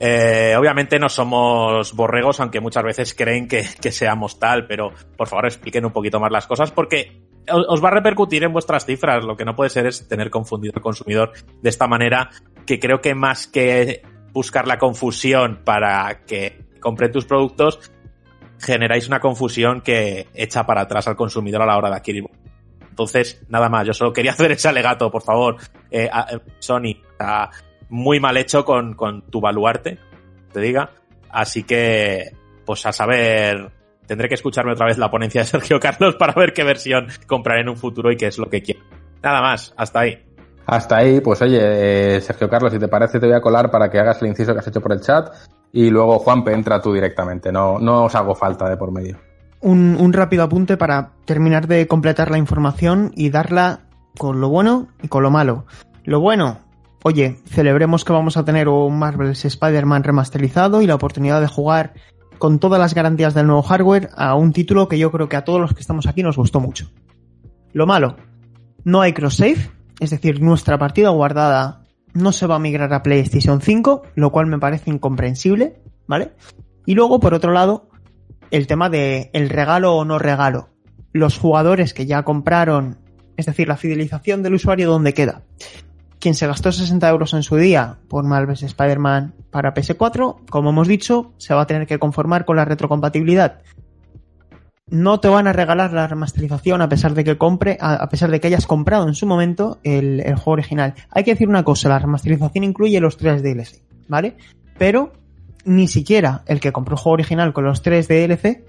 eh, 0.00 0.54
obviamente 0.56 0.98
no 0.98 1.08
somos 1.08 1.94
borregos, 1.94 2.38
aunque 2.40 2.60
muchas 2.60 2.84
veces 2.84 3.14
creen 3.14 3.48
que, 3.48 3.66
que, 3.80 3.90
seamos 3.90 4.38
tal, 4.38 4.66
pero 4.66 4.92
por 5.16 5.26
favor 5.26 5.46
expliquen 5.46 5.84
un 5.86 5.92
poquito 5.92 6.20
más 6.20 6.30
las 6.30 6.46
cosas 6.46 6.70
porque 6.70 7.22
os 7.50 7.82
va 7.82 7.88
a 7.88 7.94
repercutir 7.94 8.44
en 8.44 8.52
vuestras 8.52 8.84
cifras. 8.84 9.24
Lo 9.24 9.36
que 9.36 9.44
no 9.44 9.56
puede 9.56 9.70
ser 9.70 9.86
es 9.86 10.06
tener 10.06 10.30
confundido 10.30 10.74
al 10.76 10.82
consumidor 10.82 11.32
de 11.62 11.68
esta 11.68 11.88
manera, 11.88 12.30
que 12.66 12.78
creo 12.78 13.00
que 13.00 13.14
más 13.14 13.46
que 13.46 14.02
buscar 14.32 14.66
la 14.68 14.78
confusión 14.78 15.62
para 15.64 16.24
que 16.26 16.64
compren 16.80 17.10
tus 17.10 17.24
productos, 17.24 17.90
generáis 18.58 19.08
una 19.08 19.20
confusión 19.20 19.80
que 19.80 20.28
echa 20.34 20.66
para 20.66 20.82
atrás 20.82 21.08
al 21.08 21.16
consumidor 21.16 21.62
a 21.62 21.66
la 21.66 21.76
hora 21.76 21.90
de 21.90 21.96
adquirir. 21.96 22.24
Entonces, 22.88 23.44
nada 23.48 23.68
más, 23.68 23.86
yo 23.86 23.92
solo 23.92 24.12
quería 24.12 24.30
hacer 24.32 24.52
ese 24.52 24.68
alegato, 24.68 25.10
por 25.10 25.22
favor, 25.22 25.56
eh, 25.90 26.08
a, 26.12 26.26
Sony, 26.58 26.96
a, 27.18 27.50
muy 27.88 28.20
mal 28.20 28.36
hecho 28.36 28.64
con, 28.64 28.94
con 28.94 29.22
tu 29.22 29.40
baluarte, 29.40 29.98
te 30.52 30.60
diga. 30.60 30.90
Así 31.30 31.62
que, 31.62 32.32
pues 32.64 32.84
a 32.86 32.92
saber, 32.92 33.70
tendré 34.06 34.28
que 34.28 34.34
escucharme 34.34 34.72
otra 34.72 34.86
vez 34.86 34.98
la 34.98 35.10
ponencia 35.10 35.42
de 35.42 35.46
Sergio 35.48 35.78
Carlos 35.78 36.16
para 36.16 36.32
ver 36.32 36.52
qué 36.52 36.64
versión 36.64 37.08
compraré 37.26 37.62
en 37.62 37.68
un 37.68 37.76
futuro 37.76 38.10
y 38.10 38.16
qué 38.16 38.26
es 38.26 38.38
lo 38.38 38.48
que 38.48 38.62
quiero. 38.62 38.80
Nada 39.22 39.40
más, 39.42 39.74
hasta 39.76 40.00
ahí. 40.00 40.27
Hasta 40.68 40.98
ahí, 40.98 41.22
pues 41.22 41.40
oye, 41.40 41.58
eh, 41.62 42.20
Sergio 42.20 42.50
Carlos, 42.50 42.70
si 42.70 42.78
te 42.78 42.88
parece, 42.88 43.18
te 43.18 43.24
voy 43.24 43.34
a 43.34 43.40
colar 43.40 43.70
para 43.70 43.90
que 43.90 43.98
hagas 43.98 44.20
el 44.20 44.28
inciso 44.28 44.52
que 44.52 44.58
has 44.58 44.66
hecho 44.66 44.82
por 44.82 44.92
el 44.92 45.00
chat 45.00 45.32
y 45.72 45.88
luego 45.88 46.18
Juanpe 46.18 46.52
entra 46.52 46.82
tú 46.82 46.92
directamente. 46.92 47.50
No, 47.50 47.78
no 47.78 48.04
os 48.04 48.14
hago 48.14 48.34
falta 48.34 48.68
de 48.68 48.76
por 48.76 48.92
medio. 48.92 49.16
Un, 49.62 50.12
rápido 50.12 50.42
apunte 50.42 50.76
para 50.76 51.12
terminar 51.24 51.68
de 51.68 51.86
completar 51.86 52.30
la 52.30 52.36
información 52.36 53.12
y 53.16 53.30
darla 53.30 53.80
con 54.18 54.42
lo 54.42 54.50
bueno 54.50 54.88
y 55.02 55.08
con 55.08 55.22
lo 55.22 55.30
malo. 55.30 55.64
Lo 56.04 56.20
bueno, 56.20 56.58
oye, 57.02 57.38
celebremos 57.46 58.04
que 58.04 58.12
vamos 58.12 58.36
a 58.36 58.44
tener 58.44 58.68
un 58.68 58.98
Marvel's 58.98 59.46
Spider-Man 59.46 60.04
remasterizado 60.04 60.82
y 60.82 60.86
la 60.86 60.96
oportunidad 60.96 61.40
de 61.40 61.48
jugar 61.48 61.94
con 62.36 62.58
todas 62.58 62.78
las 62.78 62.92
garantías 62.92 63.32
del 63.32 63.46
nuevo 63.46 63.62
hardware 63.62 64.10
a 64.18 64.34
un 64.34 64.52
título 64.52 64.86
que 64.86 64.98
yo 64.98 65.10
creo 65.12 65.30
que 65.30 65.36
a 65.36 65.44
todos 65.44 65.62
los 65.62 65.72
que 65.72 65.80
estamos 65.80 66.06
aquí 66.06 66.22
nos 66.22 66.36
gustó 66.36 66.60
mucho. 66.60 66.90
Lo 67.72 67.86
malo, 67.86 68.16
no 68.84 69.00
hay 69.00 69.14
cross-save, 69.14 69.77
es 70.00 70.10
decir, 70.10 70.40
nuestra 70.40 70.78
partida 70.78 71.10
guardada 71.10 71.82
no 72.14 72.32
se 72.32 72.46
va 72.46 72.56
a 72.56 72.60
migrar 72.60 72.92
a 72.92 73.02
PlayStation 73.02 73.60
5, 73.60 74.02
lo 74.14 74.32
cual 74.32 74.46
me 74.46 74.58
parece 74.58 74.90
incomprensible, 74.90 75.80
¿vale? 76.06 76.32
Y 76.86 76.94
luego, 76.94 77.20
por 77.20 77.34
otro 77.34 77.52
lado, 77.52 77.90
el 78.50 78.66
tema 78.66 78.88
de 78.88 79.30
el 79.32 79.50
regalo 79.50 79.94
o 79.94 80.04
no 80.04 80.18
regalo. 80.18 80.70
Los 81.12 81.38
jugadores 81.38 81.94
que 81.94 82.06
ya 82.06 82.22
compraron, 82.22 82.98
es 83.36 83.46
decir, 83.46 83.68
la 83.68 83.76
fidelización 83.76 84.42
del 84.42 84.54
usuario, 84.54 84.90
¿dónde 84.90 85.14
queda? 85.14 85.42
Quien 86.18 86.34
se 86.34 86.46
gastó 86.46 86.72
60 86.72 87.08
euros 87.08 87.34
en 87.34 87.42
su 87.42 87.56
día 87.56 87.98
por 88.08 88.24
Marvel's 88.24 88.62
Spider-Man 88.62 89.34
para 89.50 89.74
PS4, 89.74 90.46
como 90.50 90.70
hemos 90.70 90.88
dicho, 90.88 91.32
se 91.36 91.54
va 91.54 91.62
a 91.62 91.66
tener 91.66 91.86
que 91.86 91.98
conformar 91.98 92.44
con 92.44 92.56
la 92.56 92.64
retrocompatibilidad 92.64 93.60
no 94.90 95.20
te 95.20 95.28
van 95.28 95.46
a 95.46 95.52
regalar 95.52 95.92
la 95.92 96.06
remasterización 96.06 96.82
a 96.82 96.88
pesar 96.88 97.14
de 97.14 97.24
que 97.24 97.38
compre, 97.38 97.76
a, 97.80 98.08
pesar 98.08 98.30
de 98.30 98.40
que 98.40 98.46
hayas 98.46 98.66
comprado 98.66 99.06
en 99.06 99.14
su 99.14 99.26
momento 99.26 99.78
el, 99.82 100.22
juego 100.36 100.52
original. 100.52 100.94
Hay 101.10 101.24
que 101.24 101.32
decir 101.32 101.48
una 101.48 101.64
cosa, 101.64 101.88
la 101.88 101.98
remasterización 101.98 102.64
incluye 102.64 103.00
los 103.00 103.16
tres 103.16 103.42
DLC, 103.42 103.82
¿vale? 104.08 104.36
Pero 104.78 105.12
ni 105.64 105.88
siquiera 105.88 106.42
el 106.46 106.60
que 106.60 106.72
compró 106.72 106.94
el 106.94 107.00
juego 107.00 107.14
original 107.14 107.52
con 107.52 107.64
los 107.64 107.82
tres 107.82 108.08
DLC 108.08 108.64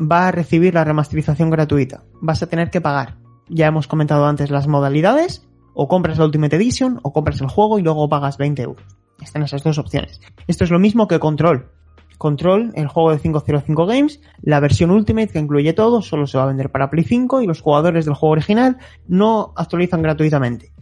va 0.00 0.28
a 0.28 0.32
recibir 0.32 0.74
la 0.74 0.84
remasterización 0.84 1.50
gratuita. 1.50 2.04
Vas 2.20 2.42
a 2.42 2.46
tener 2.46 2.70
que 2.70 2.80
pagar. 2.80 3.16
Ya 3.48 3.66
hemos 3.66 3.86
comentado 3.86 4.26
antes 4.26 4.50
las 4.50 4.66
modalidades, 4.66 5.46
o 5.74 5.88
compras 5.88 6.18
la 6.18 6.24
Ultimate 6.24 6.56
Edition, 6.56 7.00
o 7.02 7.12
compras 7.12 7.40
el 7.40 7.48
juego 7.48 7.78
y 7.78 7.82
luego 7.82 8.08
pagas 8.08 8.38
20 8.38 8.62
euros. 8.62 8.84
Están 9.20 9.42
esas 9.42 9.62
dos 9.62 9.78
opciones. 9.78 10.20
Esto 10.46 10.64
es 10.64 10.70
lo 10.70 10.78
mismo 10.78 11.08
que 11.08 11.18
Control. 11.18 11.70
Control, 12.18 12.72
el 12.74 12.88
juego 12.88 13.12
de 13.12 13.18
505 13.18 13.86
Games, 13.86 14.20
la 14.42 14.60
versión 14.60 14.90
Ultimate 14.90 15.28
que 15.28 15.38
incluye 15.38 15.72
todo, 15.72 16.02
solo 16.02 16.26
se 16.26 16.38
va 16.38 16.44
a 16.44 16.48
vender 16.48 16.70
para 16.70 16.90
Play 16.90 17.04
5 17.04 17.42
y 17.42 17.46
los 17.46 17.60
jugadores 17.60 18.04
del 18.04 18.14
juego 18.14 18.32
original 18.32 18.78
no 19.06 19.52
actualizan 19.56 20.02
gratuitamente. 20.02 20.72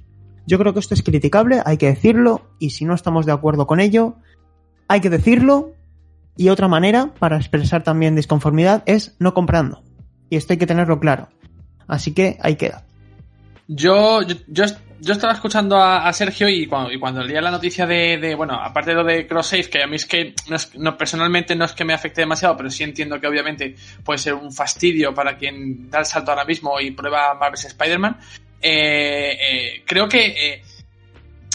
Yo 0.47 0.59
creo 0.59 0.73
que 0.75 0.81
esto 0.81 0.95
es 0.95 1.03
criticable, 1.03 1.63
hay 1.65 1.77
que 1.77 1.87
decirlo, 1.87 2.43
y 2.59 2.71
si 2.71 2.85
no 2.85 2.95
estamos 2.95 3.27
de 3.27 3.33
acuerdo 3.33 3.67
con 3.67 3.81
ello, 3.81 4.17
hay 4.89 5.01
que 5.01 5.11
decirlo, 5.11 5.73
y 6.37 6.49
otra 6.49 6.69
manera 6.69 7.15
para 7.19 7.37
expresar 7.37 7.83
también 7.83 8.17
disconformidad 8.17 8.83
es 8.87 9.17
no 9.19 9.35
comprando. 9.35 9.83
Y 10.29 10.37
esto 10.37 10.53
hay 10.53 10.59
que 10.59 10.67
tenerlo 10.67 11.01
claro. 11.01 11.29
Así 11.87 12.13
que 12.13 12.39
ahí 12.41 12.57
queda. 12.57 12.85
Yo, 13.67 14.21
yo, 14.23 14.65
yo, 15.01 15.13
estaba 15.13 15.33
escuchando 15.33 15.81
a, 15.81 16.13
Sergio 16.13 16.49
y 16.49 16.67
cuando, 16.67 16.93
y 16.93 16.99
cuando 16.99 17.23
leía 17.23 17.41
la 17.41 17.51
noticia 17.51 17.87
de, 17.87 18.35
bueno, 18.37 18.55
aparte 18.55 18.91
de 18.91 18.97
lo 18.97 19.05
de 19.05 19.27
cross-save, 19.27 19.71
que 19.71 19.83
a 19.83 19.87
mí 19.87 19.97
es 19.97 20.05
que 20.05 20.35
no, 20.75 20.99
personalmente 20.99 21.57
no 21.57 21.65
es 21.65 21.73
que 21.73 21.85
me 21.85 21.95
afecte 21.95 22.21
demasiado, 22.21 22.57
pero 22.59 22.71
sí 22.71 22.85
entiendo 22.85 23.19
que 23.19 23.27
obviamente 23.27 23.75
puede 24.05 24.19
ser 24.19 24.35
un 24.35 24.53
fastidio 24.53 25.15
para 25.15 25.39
quien 25.39 25.89
da 25.89 26.01
el 26.01 26.07
salto 26.07 26.31
ahora 26.31 26.45
mismo 26.45 26.79
y 26.79 26.91
prueba 26.91 27.35
Marvel's 27.35 27.65
Spider-Man, 27.65 28.19
eh, 28.61 29.37
eh, 29.41 29.83
creo 29.87 30.09
que 30.09 30.27
eh, 30.27 30.63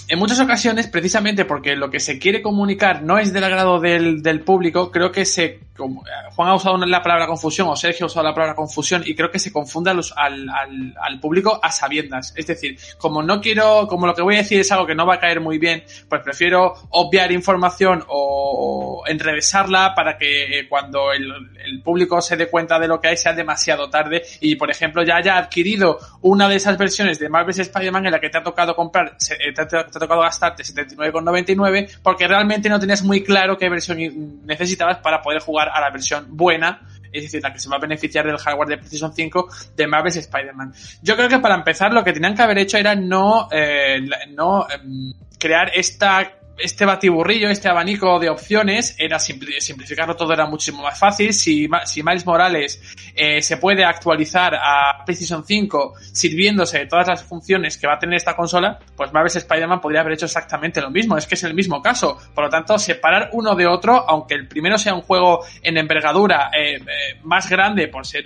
en 0.10 0.18
muchas 0.18 0.40
ocasiones, 0.40 0.88
precisamente 0.88 1.46
porque 1.46 1.76
lo 1.76 1.92
que 1.92 2.00
se 2.00 2.18
quiere 2.18 2.42
comunicar 2.42 3.04
no 3.04 3.20
es 3.20 3.32
del 3.32 3.44
agrado 3.44 3.80
del, 3.80 4.24
del 4.24 4.42
público, 4.42 4.92
creo 4.92 5.12
que 5.12 5.24
se. 5.24 5.60
Como, 5.78 6.04
Juan 6.36 6.50
ha 6.50 6.56
usado 6.56 6.78
la 6.78 7.02
palabra 7.02 7.26
confusión 7.26 7.70
o 7.70 7.76
Sergio 7.76 8.06
ha 8.06 8.08
usado 8.08 8.26
la 8.26 8.34
palabra 8.34 8.54
confusión 8.54 9.02
y 9.06 9.16
creo 9.16 9.32
que 9.32 9.40
se 9.40 9.54
confunde 9.54 9.94
los, 9.94 10.12
al, 10.18 10.50
al, 10.50 10.94
al, 11.00 11.20
público 11.22 11.58
a 11.62 11.72
sabiendas. 11.72 12.34
Es 12.36 12.48
decir, 12.48 12.78
como 12.98 13.24
no 13.24 13.40
quiero, 13.40 13.88
como 13.88 14.06
lo 14.06 14.14
que 14.14 14.22
voy 14.22 14.36
a 14.36 14.40
decir 14.40 14.60
es 14.60 14.70
algo 14.74 14.86
que 14.86 14.96
no 14.96 15.06
va 15.06 15.16
a 15.16 15.20
caer 15.20 15.40
muy 15.40 15.58
bien, 15.58 15.84
pues 16.10 16.22
prefiero 16.22 16.74
obviar 16.90 17.32
información 17.32 18.04
o, 18.10 19.04
enrevesarla 19.08 19.94
para 19.96 20.18
que 20.18 20.66
cuando 20.68 21.14
el, 21.14 21.32
el, 21.64 21.82
público 21.82 22.20
se 22.22 22.36
dé 22.36 22.50
cuenta 22.50 22.78
de 22.78 22.88
lo 22.88 23.00
que 23.00 23.08
hay 23.08 23.18
sea 23.18 23.32
demasiado 23.32 23.90
tarde 23.90 24.24
y, 24.42 24.56
por 24.56 24.70
ejemplo, 24.70 25.04
ya 25.04 25.16
haya 25.16 25.38
adquirido 25.38 25.98
una 26.22 26.50
de 26.50 26.56
esas 26.56 26.78
versiones 26.78 27.20
de 27.20 27.30
Marvel's 27.30 27.60
Spider-Man 27.60 28.08
en 28.08 28.12
la 28.12 28.20
que 28.20 28.30
te 28.30 28.38
ha 28.38 28.44
tocado 28.44 28.76
comprar, 28.76 29.16
te, 29.18 29.38
te, 29.54 29.66
te 29.66 29.99
tocado 30.00 30.22
gastarte 30.22 30.64
79,99 30.64 32.00
porque 32.02 32.28
realmente 32.28 32.70
no 32.70 32.80
tenías 32.80 33.04
muy 33.04 33.24
claro 33.24 33.58
qué 33.58 33.70
versión 33.70 34.00
necesitabas 34.46 34.98
para 34.98 35.22
poder 35.22 35.42
jugar 35.42 35.70
a 35.74 35.80
la 35.82 35.90
versión 35.90 36.26
buena, 36.30 36.82
es 37.12 37.24
decir, 37.24 37.42
la 37.42 37.54
que 37.54 37.60
se 37.60 37.70
va 37.70 37.78
a 37.78 37.80
beneficiar 37.80 38.26
del 38.26 38.38
hardware 38.38 38.70
de 38.70 38.78
PlayStation 38.78 39.14
5 39.14 39.50
de 39.76 39.88
Marvel's 39.88 40.18
Spider-Man. 40.18 40.74
Yo 41.02 41.16
creo 41.16 41.30
que 41.30 41.40
para 41.40 41.56
empezar 41.56 41.94
lo 41.94 42.04
que 42.04 42.14
tenían 42.14 42.36
que 42.36 42.42
haber 42.42 42.60
hecho 42.60 42.78
era 42.78 42.96
no, 42.96 43.48
eh, 43.52 44.00
no 44.30 44.68
eh, 44.70 45.14
crear 45.38 45.72
esta 45.74 46.39
este 46.60 46.86
batiburrillo, 46.86 47.50
este 47.50 47.70
abanico 47.70 48.20
de 48.20 48.30
opciones, 48.30 48.96
era 48.98 49.20
simplificarlo 49.20 50.16
todo, 50.16 50.34
era 50.34 50.46
muchísimo 50.46 50.84
más 50.84 51.00
fácil. 51.00 51.34
Si, 51.34 51.68
si 51.86 52.04
Miles 52.04 52.26
Morales 52.26 52.82
eh, 53.16 53.42
se 53.42 53.58
puede 53.58 53.84
actualizar 53.84 54.56
a 54.56 55.04
PlayStation 55.06 55.46
5 55.46 55.94
sirviéndose 56.12 56.80
de 56.80 56.86
todas 56.86 57.08
las 57.08 57.24
funciones 57.24 57.78
que 57.78 57.88
va 57.88 57.96
a 57.96 58.00
tener 58.00 58.16
esta 58.16 58.36
consola, 58.36 58.80
pues 58.96 59.12
Marvel's 59.14 59.36
Spider-Man 59.38 59.82
podría 59.82 60.02
haber 60.02 60.14
hecho 60.14 60.26
exactamente 60.26 60.82
lo 60.82 60.90
mismo. 60.90 61.18
Es 61.18 61.28
que 61.28 61.36
es 61.36 61.44
el 61.44 61.54
mismo 61.54 61.82
caso. 61.82 62.18
Por 62.34 62.46
lo 62.46 62.50
tanto, 62.50 62.78
separar 62.78 63.30
uno 63.34 63.56
de 63.56 63.68
otro, 63.68 64.10
aunque 64.10 64.36
el 64.36 64.48
primero 64.48 64.78
sea 64.78 64.94
un 64.94 65.02
juego 65.02 65.46
en 65.62 65.78
envergadura 65.78 66.50
eh, 66.58 66.76
eh, 66.76 67.20
más 67.24 67.50
grande 67.50 67.88
por 67.88 68.06
ser 68.06 68.24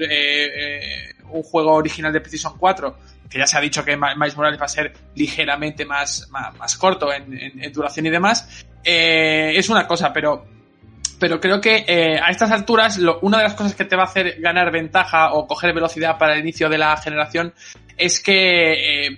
un 1.29 1.43
juego 1.43 1.73
original 1.73 2.11
de 2.11 2.21
PlayStation 2.21 2.57
4, 2.57 2.97
que 3.29 3.39
ya 3.39 3.47
se 3.47 3.57
ha 3.57 3.61
dicho 3.61 3.83
que 3.83 3.97
Miles 3.97 4.35
Morales 4.35 4.59
va 4.59 4.65
a 4.65 4.69
ser 4.69 4.93
ligeramente 5.15 5.85
más, 5.85 6.29
más, 6.29 6.77
corto 6.77 7.11
en, 7.11 7.71
duración 7.71 8.05
y 8.05 8.09
demás, 8.09 8.65
eh, 8.83 9.53
es 9.55 9.69
una 9.69 9.87
cosa, 9.87 10.11
pero, 10.13 10.45
pero 11.19 11.39
creo 11.39 11.59
que 11.59 11.85
eh, 11.87 12.19
a 12.21 12.29
estas 12.29 12.51
alturas 12.51 12.99
una 13.21 13.37
de 13.37 13.43
las 13.43 13.53
cosas 13.53 13.75
que 13.75 13.85
te 13.85 13.95
va 13.95 14.03
a 14.03 14.05
hacer 14.05 14.39
ganar 14.39 14.71
ventaja 14.71 15.33
o 15.33 15.47
coger 15.47 15.73
velocidad 15.73 16.17
para 16.17 16.33
el 16.35 16.41
inicio 16.41 16.69
de 16.69 16.77
la 16.77 16.95
generación 16.97 17.53
es 17.97 18.21
que 18.21 19.07
eh, 19.07 19.17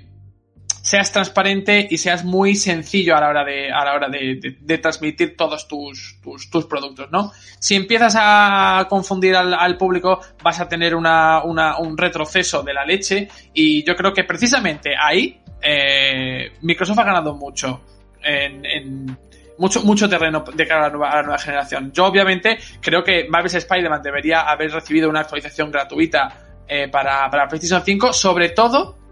seas 0.86 1.12
transparente 1.12 1.88
y 1.90 1.98
seas 1.98 2.24
muy 2.24 2.54
sencillo 2.56 3.18
a 3.18 3.22
la 3.22 3.30
hora 3.30 3.44
de, 3.44 3.72
a 3.72 3.84
la 3.84 3.96
hora 3.96 4.08
de, 4.08 4.56
de, 4.60 4.78
transmitir 4.78 5.36
todos 5.36 5.68
tus, 5.68 6.20
tus, 6.22 6.48
tus, 6.52 6.66
productos, 6.68 7.10
¿no? 7.12 7.32
Si 7.58 7.74
empiezas 7.74 8.16
a 8.20 8.86
confundir 8.88 9.36
al, 9.36 9.56
al 9.56 9.78
público, 9.78 10.20
vas 10.44 10.60
a 10.60 10.70
tener 10.70 10.94
una, 10.94 11.44
una, 11.44 11.80
un 11.80 11.98
retroceso 11.98 12.62
de 12.62 12.76
la 12.76 12.86
leche 12.86 13.28
y 13.52 13.84
yo 13.84 13.96
creo 13.96 14.14
que 14.14 14.26
precisamente 14.26 14.92
ahí 14.96 15.42
eh, 15.60 16.52
Microsoft 16.62 17.00
ha 17.00 17.04
ganado 17.04 17.34
mucho 17.34 17.82
en, 18.24 18.64
en 18.64 19.18
mucho, 19.58 19.82
mucho 19.82 20.08
terreno 20.08 20.44
de 20.54 20.68
cara 20.68 20.82
a 20.82 20.90
la, 20.90 20.90
nueva, 20.92 21.10
a 21.10 21.16
la 21.16 21.24
nueva 21.24 21.40
generación. 21.40 21.92
Yo, 21.94 22.06
obviamente, 22.06 22.60
creo 22.80 23.04
que 23.04 23.26
Marvel's 23.28 23.56
Spider-Man 23.56 24.04
debería 24.04 24.42
haber 24.42 24.72
recibido 24.72 25.10
una 25.10 25.22
actualización 25.22 25.72
gratuita 25.72 26.62
eh, 26.68 26.90
para, 26.90 27.28
para 27.32 27.48
PlayStation 27.48 27.82
5, 27.84 28.14
sobre 28.14 28.50
todo 28.50 29.05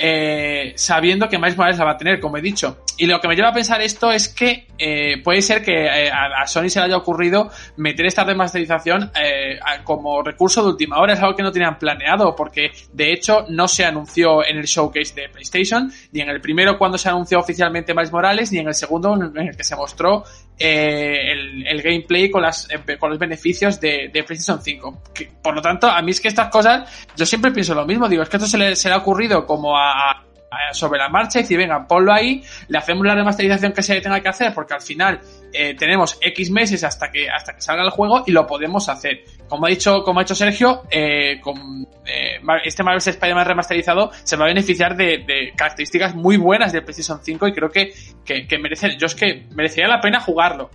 eh, 0.00 0.74
sabiendo 0.76 1.28
que 1.28 1.38
Miles 1.38 1.56
Morales 1.56 1.78
la 1.78 1.84
va 1.84 1.90
a 1.92 1.96
tener, 1.96 2.20
como 2.20 2.36
he 2.36 2.40
dicho. 2.40 2.84
Y 2.96 3.06
lo 3.06 3.20
que 3.20 3.26
me 3.28 3.34
lleva 3.34 3.48
a 3.48 3.52
pensar 3.52 3.80
esto 3.80 4.12
es 4.12 4.28
que 4.28 4.66
eh, 4.78 5.20
puede 5.22 5.42
ser 5.42 5.62
que 5.62 5.86
eh, 5.86 6.10
a, 6.10 6.46
Sony 6.46 6.68
se 6.68 6.78
le 6.78 6.86
haya 6.86 6.96
ocurrido 6.96 7.50
meter 7.76 8.06
esta 8.06 8.24
remasterización 8.24 9.10
eh, 9.20 9.58
como 9.82 10.22
recurso 10.22 10.62
de 10.62 10.68
última 10.68 10.98
hora. 10.98 11.14
Es 11.14 11.20
algo 11.20 11.34
que 11.34 11.42
no 11.42 11.50
tenían 11.50 11.78
planeado, 11.78 12.34
porque 12.36 12.70
de 12.92 13.12
hecho 13.12 13.44
no 13.48 13.66
se 13.66 13.84
anunció 13.84 14.46
en 14.46 14.58
el 14.58 14.66
showcase 14.66 15.14
de 15.14 15.28
PlayStation, 15.28 15.92
ni 16.12 16.20
en 16.20 16.28
el 16.28 16.40
primero 16.40 16.78
cuando 16.78 16.96
se 16.96 17.08
anunció 17.08 17.40
oficialmente 17.40 17.92
Miles 17.92 18.12
Morales, 18.12 18.52
ni 18.52 18.58
en 18.58 18.68
el 18.68 18.74
segundo 18.74 19.14
en 19.14 19.48
el 19.48 19.56
que 19.56 19.64
se 19.64 19.74
mostró 19.74 20.24
eh, 20.58 21.32
el, 21.32 21.66
el, 21.66 21.82
gameplay 21.82 22.30
con, 22.30 22.42
las, 22.42 22.68
eh, 22.70 22.98
con 22.98 23.10
los 23.10 23.18
beneficios 23.18 23.80
de, 23.80 24.10
de 24.12 24.24
PlayStation 24.24 24.62
5. 24.62 25.02
Que, 25.14 25.30
por 25.42 25.54
lo 25.54 25.62
tanto, 25.62 25.86
a 25.88 26.02
mí 26.02 26.10
es 26.10 26.20
que 26.20 26.28
estas 26.28 26.48
cosas, 26.48 27.06
yo 27.16 27.24
siempre 27.24 27.52
pienso 27.52 27.74
lo 27.74 27.86
mismo, 27.86 28.08
digo, 28.08 28.22
es 28.22 28.28
que 28.28 28.36
esto 28.36 28.48
se 28.48 28.58
le, 28.58 28.76
se 28.76 28.88
le 28.88 28.94
ha 28.94 28.98
ocurrido 28.98 29.46
como 29.46 29.76
a, 29.76 30.10
a 30.10 30.27
sobre 30.72 30.98
la 30.98 31.08
marcha 31.08 31.38
y 31.38 31.42
decir, 31.42 31.58
venga, 31.58 31.86
ponlo 31.86 32.12
ahí, 32.12 32.42
le 32.68 32.78
hacemos 32.78 33.06
la 33.06 33.14
remasterización 33.14 33.72
que 33.72 33.82
se 33.82 34.00
tenga 34.00 34.20
que 34.20 34.28
hacer, 34.28 34.54
porque 34.54 34.74
al 34.74 34.80
final 34.80 35.20
eh, 35.52 35.74
tenemos 35.74 36.18
X 36.20 36.50
meses 36.50 36.84
hasta 36.84 37.10
que, 37.10 37.28
hasta 37.28 37.54
que 37.54 37.60
salga 37.60 37.82
el 37.84 37.90
juego 37.90 38.24
y 38.26 38.32
lo 38.32 38.46
podemos 38.46 38.88
hacer. 38.88 39.24
Como 39.48 39.66
ha 39.66 39.68
dicho, 39.68 40.02
como 40.02 40.20
ha 40.20 40.22
dicho 40.22 40.34
Sergio, 40.34 40.84
eh, 40.90 41.40
con 41.40 41.86
eh, 42.06 42.40
este 42.64 42.82
Marvel's 42.82 43.06
Spider-Man 43.06 43.46
remasterizado 43.46 44.10
se 44.24 44.36
va 44.36 44.44
a 44.44 44.48
beneficiar 44.48 44.96
de, 44.96 45.24
de, 45.26 45.52
características 45.56 46.14
muy 46.14 46.36
buenas 46.36 46.72
de 46.72 46.82
PlayStation 46.82 47.20
5 47.22 47.48
y 47.48 47.52
creo 47.52 47.70
que, 47.70 47.92
que, 48.24 48.58
merece, 48.58 48.96
yo 48.96 49.06
es 49.06 49.14
que 49.14 49.46
merecería 49.54 49.88
la 49.88 50.00
pena 50.00 50.20
jugarlo. 50.20 50.70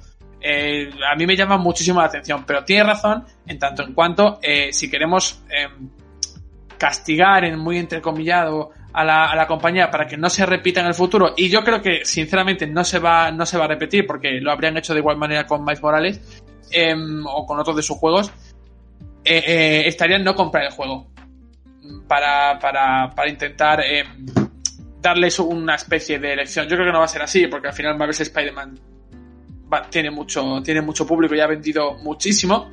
Eh, 0.45 0.89
a 1.09 1.15
mí 1.15 1.25
me 1.25 1.37
llama 1.37 1.57
muchísimo 1.57 2.01
la 2.01 2.07
atención, 2.07 2.43
pero 2.45 2.65
tiene 2.65 2.83
razón 2.83 3.23
en 3.47 3.57
tanto 3.57 3.81
en 3.83 3.93
cuanto 3.93 4.39
eh, 4.41 4.73
si 4.73 4.89
queremos 4.89 5.41
eh, 5.49 5.69
castigar 6.77 7.45
en 7.45 7.57
muy 7.57 7.77
entrecomillado 7.77 8.71
a 8.93 9.03
la, 9.03 9.25
a 9.25 9.35
la, 9.35 9.47
compañía 9.47 9.89
para 9.89 10.05
que 10.05 10.17
no 10.17 10.29
se 10.29 10.45
repita 10.45 10.79
en 10.79 10.87
el 10.87 10.93
futuro. 10.93 11.33
Y 11.35 11.49
yo 11.49 11.63
creo 11.63 11.81
que, 11.81 12.05
sinceramente, 12.05 12.67
no 12.67 12.83
se 12.83 12.99
va, 12.99 13.31
no 13.31 13.45
se 13.45 13.57
va 13.57 13.65
a 13.65 13.67
repetir 13.67 14.05
porque 14.05 14.39
lo 14.39 14.51
habrían 14.51 14.77
hecho 14.77 14.93
de 14.93 14.99
igual 14.99 15.17
manera 15.17 15.45
con 15.45 15.63
Miles 15.63 15.81
Morales 15.81 16.41
eh, 16.71 16.95
o 17.25 17.45
con 17.45 17.59
otros 17.59 17.75
de 17.75 17.83
sus 17.83 17.97
juegos. 17.97 18.31
Eh, 19.25 19.43
eh, 19.45 19.83
estaría 19.87 20.17
en 20.17 20.23
no 20.23 20.35
comprar 20.35 20.65
el 20.65 20.71
juego 20.71 21.07
para, 22.07 22.59
para, 22.59 23.09
para 23.15 23.29
intentar 23.29 23.81
darles 25.01 25.39
una 25.39 25.75
especie 25.75 26.19
de 26.19 26.33
elección. 26.33 26.67
Yo 26.67 26.75
creo 26.75 26.87
que 26.87 26.93
no 26.93 26.99
va 26.99 27.05
a 27.05 27.09
ser 27.09 27.21
así 27.21 27.47
porque 27.47 27.67
al 27.67 27.73
final 27.73 27.97
Marvel's 27.97 28.21
Spider-Man 28.21 28.79
tiene 29.89 30.11
mucho, 30.11 30.61
tiene 30.63 30.81
mucho 30.81 31.05
público 31.05 31.35
y 31.35 31.39
ha 31.39 31.47
vendido 31.47 31.95
muchísimo. 31.95 32.69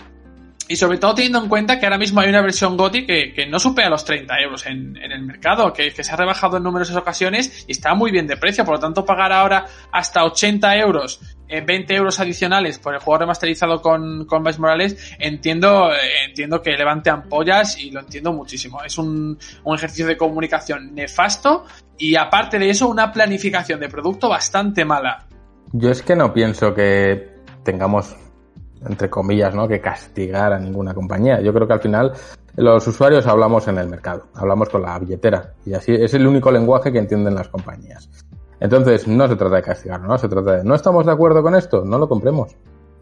Y 0.71 0.77
sobre 0.77 0.99
todo 0.99 1.17
teniendo 1.17 1.41
en 1.41 1.49
cuenta 1.49 1.81
que 1.81 1.87
ahora 1.87 1.99
mismo 1.99 2.21
hay 2.21 2.29
una 2.29 2.43
versión 2.43 2.77
GOTI 2.77 3.05
que, 3.05 3.33
que 3.33 3.45
no 3.45 3.59
supera 3.59 3.91
los 3.91 4.05
30 4.05 4.39
euros 4.39 4.65
en, 4.67 4.97
en 4.99 5.11
el 5.11 5.23
mercado, 5.23 5.73
que, 5.73 5.93
que, 5.93 6.05
se 6.05 6.13
ha 6.13 6.17
rebajado 6.17 6.59
en 6.59 6.63
numerosas 6.63 6.95
ocasiones 6.95 7.65
y 7.67 7.73
está 7.73 7.93
muy 7.97 8.13
bien 8.13 8.29
de 8.29 8.37
precio. 8.37 8.65
Por 8.65 8.75
lo 8.75 8.81
tanto, 8.81 9.05
pagar 9.05 9.33
ahora 9.33 9.67
hasta 9.91 10.23
80 10.23 10.77
euros, 10.77 11.37
eh, 11.49 11.61
20 11.61 11.93
euros 11.97 12.21
adicionales 12.21 12.79
por 12.79 12.95
el 12.95 13.01
juego 13.01 13.19
remasterizado 13.19 13.83
con, 13.83 14.27
con 14.27 14.45
Morales, 14.45 15.13
entiendo, 15.19 15.93
eh, 15.93 16.27
entiendo 16.29 16.63
que 16.63 16.71
levante 16.77 17.11
ampollas 17.11 17.77
y 17.77 17.91
lo 17.91 17.99
entiendo 17.99 18.33
muchísimo. 18.33 18.81
Es 18.85 18.97
un, 18.97 19.37
un 19.65 19.75
ejercicio 19.75 20.07
de 20.07 20.17
comunicación 20.17 20.95
nefasto 20.95 21.65
y 21.99 22.15
aparte 22.15 22.61
de 22.61 22.71
eso, 22.71 22.87
una 22.87 23.11
planificación 23.11 23.81
de 23.81 23.89
producto 23.89 24.29
bastante 24.29 24.85
mala. 24.85 25.27
Yo 25.73 25.91
es 25.91 26.01
que 26.01 26.15
no 26.15 26.33
pienso 26.33 26.73
que 26.73 27.29
tengamos 27.65 28.15
entre 28.87 29.11
comillas, 29.11 29.55
¿no? 29.55 29.69
que 29.69 29.81
castigar 29.81 30.53
a 30.53 30.59
ninguna 30.59 30.95
compañía. 30.95 31.41
Yo 31.41 31.53
creo 31.53 31.67
que 31.67 31.75
al 31.75 31.81
final 31.81 32.13
los 32.57 32.87
usuarios 32.87 33.27
hablamos 33.27 33.69
en 33.69 33.79
el 33.79 33.89
mercado, 33.89 34.27
hablamos 34.35 34.69
con 34.69 34.83
la 34.83 34.99
billetera 34.99 35.55
y 35.65 35.75
así 35.75 35.93
es 35.95 36.15
el 36.15 36.27
único 36.27 36.51
lenguaje 36.51 36.93
que 36.93 36.99
entienden 36.99 37.35
las 37.35 37.49
compañías. 37.49 38.09
Entonces, 38.61 39.09
no 39.09 39.27
se 39.27 39.37
trata 39.37 39.57
de 39.57 39.63
castigar, 39.63 40.01
no 40.03 40.19
se 40.19 40.29
trata 40.29 40.57
de 40.57 40.65
no 40.65 40.75
estamos 40.75 41.07
de 41.07 41.13
acuerdo 41.13 41.43
con 41.43 41.55
esto, 41.55 41.83
no 41.85 41.99
lo 41.99 42.09
compremos. 42.09 42.55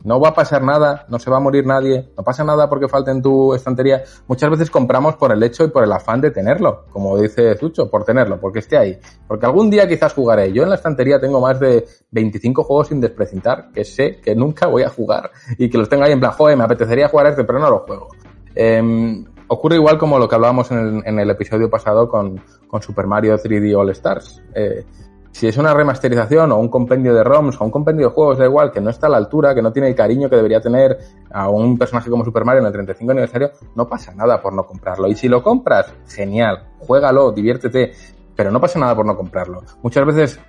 No 0.05 0.21
va 0.21 0.29
a 0.31 0.35
pasar 0.35 0.63
nada, 0.63 1.07
no 1.09 1.19
se 1.19 1.31
va 1.31 1.39
a 1.39 1.41
morir 1.41 1.67
nadie, 1.67 2.11
no 2.17 2.23
pasa 2.23 2.45
nada 2.45 2.69
porque 2.69 2.89
falte 2.89 3.11
en 3.11 3.23
tu 3.23 3.55
estantería. 3.55 4.03
Muchas 4.27 4.51
veces 4.51 4.71
compramos 4.71 5.17
por 5.17 5.33
el 5.33 5.43
hecho 5.43 5.65
y 5.65 5.69
por 5.69 5.85
el 5.85 5.93
afán 5.93 6.21
de 6.21 6.31
tenerlo, 6.31 6.85
como 6.91 7.19
dice 7.19 7.55
Zucho, 7.57 7.91
por 7.91 8.05
tenerlo, 8.05 8.41
porque 8.41 8.61
esté 8.61 8.77
ahí. 8.77 8.99
Porque 9.27 9.47
algún 9.47 9.71
día 9.71 9.89
quizás 9.89 10.15
jugaré. 10.15 10.53
Yo 10.53 10.63
en 10.63 10.71
la 10.71 10.77
estantería 10.77 11.21
tengo 11.21 11.41
más 11.41 11.59
de 11.59 11.87
25 12.11 12.65
juegos 12.65 12.89
sin 12.89 13.01
desprecintar, 13.01 13.71
que 13.73 13.85
sé 13.85 14.21
que 14.21 14.35
nunca 14.35 14.67
voy 14.67 14.83
a 14.83 14.89
jugar 14.89 15.31
y 15.59 15.69
que 15.69 15.79
los 15.79 15.89
tengo 15.89 16.05
ahí 16.05 16.13
en 16.13 16.21
plan, 16.21 16.33
joder, 16.33 16.57
me 16.57 16.65
apetecería 16.65 17.09
jugar 17.09 17.27
este, 17.27 17.45
pero 17.45 17.59
no 17.59 17.71
lo 17.71 17.79
juego. 17.81 18.09
Eh, 18.55 19.25
ocurre 19.49 19.77
igual 19.77 19.99
como 19.99 20.19
lo 20.19 20.29
que 20.29 20.35
hablábamos 20.35 20.71
en 20.71 20.79
el, 20.79 21.03
en 21.05 21.19
el 21.19 21.31
episodio 21.31 21.69
pasado 21.69 22.09
con, 22.09 22.41
con, 22.69 22.81
Super 22.83 23.07
Mario 23.07 23.37
3D 23.37 23.77
All 23.77 23.91
Stars. 23.91 24.43
Eh, 24.55 24.85
si 25.33 25.47
es 25.47 25.57
una 25.57 25.75
remasterización 25.75 26.53
o 26.53 26.59
un 26.59 26.69
compendio 26.69 27.15
de 27.15 27.23
ROMs 27.23 27.61
o 27.61 27.65
un 27.65 27.71
compendio 27.71 28.09
de 28.09 28.15
juegos, 28.15 28.39
da 28.39 28.47
igual, 28.47 28.73
que 28.73 28.81
no 28.81 28.91
está 28.91 29.07
a 29.07 29.11
la 29.11 29.17
altura, 29.17 29.55
que 29.55 29.63
no 29.63 29.73
tiene 29.73 29.89
el 29.89 29.95
cariño 29.95 30.29
que 30.29 30.37
debería 30.37 30.61
tener 30.61 30.99
a 31.31 31.49
un 31.49 31.79
personaje 31.79 32.11
como 32.11 32.25
Super 32.25 32.45
Mario 32.45 32.61
en 32.61 32.67
el 32.67 32.73
35 32.73 33.13
aniversario, 33.13 33.51
no 33.75 33.89
pasa 33.89 34.15
nada 34.15 34.41
por 34.41 34.53
no 34.53 34.67
comprarlo. 34.67 35.09
Y 35.09 35.15
si 35.15 35.29
lo 35.29 35.43
compras, 35.43 35.93
genial, 36.09 36.65
juégalo, 36.79 37.33
diviértete, 37.33 37.93
pero 38.35 38.51
no 38.51 38.61
pasa 38.61 38.79
nada 38.79 38.95
por 38.95 39.07
no 39.07 39.17
comprarlo. 39.17 39.63
Muchas 39.83 40.07
veces 40.07 40.41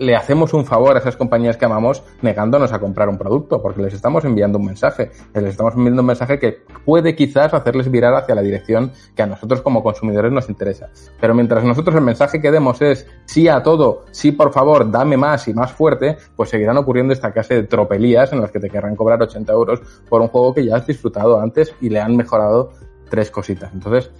le 0.00 0.16
hacemos 0.16 0.54
un 0.54 0.64
favor 0.64 0.96
a 0.96 0.98
esas 0.98 1.16
compañías 1.16 1.58
que 1.58 1.66
amamos 1.66 2.02
negándonos 2.22 2.72
a 2.72 2.78
comprar 2.78 3.10
un 3.10 3.18
producto, 3.18 3.60
porque 3.60 3.82
les 3.82 3.92
estamos 3.92 4.24
enviando 4.24 4.58
un 4.58 4.64
mensaje, 4.64 5.10
les 5.34 5.44
estamos 5.44 5.74
enviando 5.74 6.00
un 6.00 6.06
mensaje 6.06 6.38
que 6.38 6.62
puede 6.86 7.14
quizás 7.14 7.52
hacerles 7.52 7.90
virar 7.90 8.14
hacia 8.14 8.34
la 8.34 8.40
dirección 8.40 8.92
que 9.14 9.22
a 9.22 9.26
nosotros 9.26 9.60
como 9.60 9.82
consumidores 9.82 10.32
nos 10.32 10.48
interesa. 10.48 10.88
Pero 11.20 11.34
mientras 11.34 11.64
nosotros 11.64 11.94
el 11.96 12.02
mensaje 12.02 12.40
que 12.40 12.50
demos 12.50 12.80
es 12.80 13.06
sí 13.26 13.46
a 13.46 13.62
todo, 13.62 14.06
sí 14.10 14.32
por 14.32 14.52
favor, 14.52 14.90
dame 14.90 15.18
más 15.18 15.46
y 15.48 15.52
más 15.52 15.70
fuerte, 15.70 16.16
pues 16.34 16.48
seguirán 16.48 16.78
ocurriendo 16.78 17.12
esta 17.12 17.32
clase 17.32 17.56
de 17.56 17.62
tropelías 17.64 18.32
en 18.32 18.40
las 18.40 18.50
que 18.50 18.58
te 18.58 18.70
querrán 18.70 18.96
cobrar 18.96 19.22
80 19.22 19.52
euros 19.52 19.80
por 20.08 20.22
un 20.22 20.28
juego 20.28 20.54
que 20.54 20.64
ya 20.64 20.76
has 20.76 20.86
disfrutado 20.86 21.38
antes 21.38 21.74
y 21.82 21.90
le 21.90 22.00
han 22.00 22.16
mejorado 22.16 22.70
tres 23.10 23.30
cositas. 23.30 23.70
Entonces, 23.74 24.10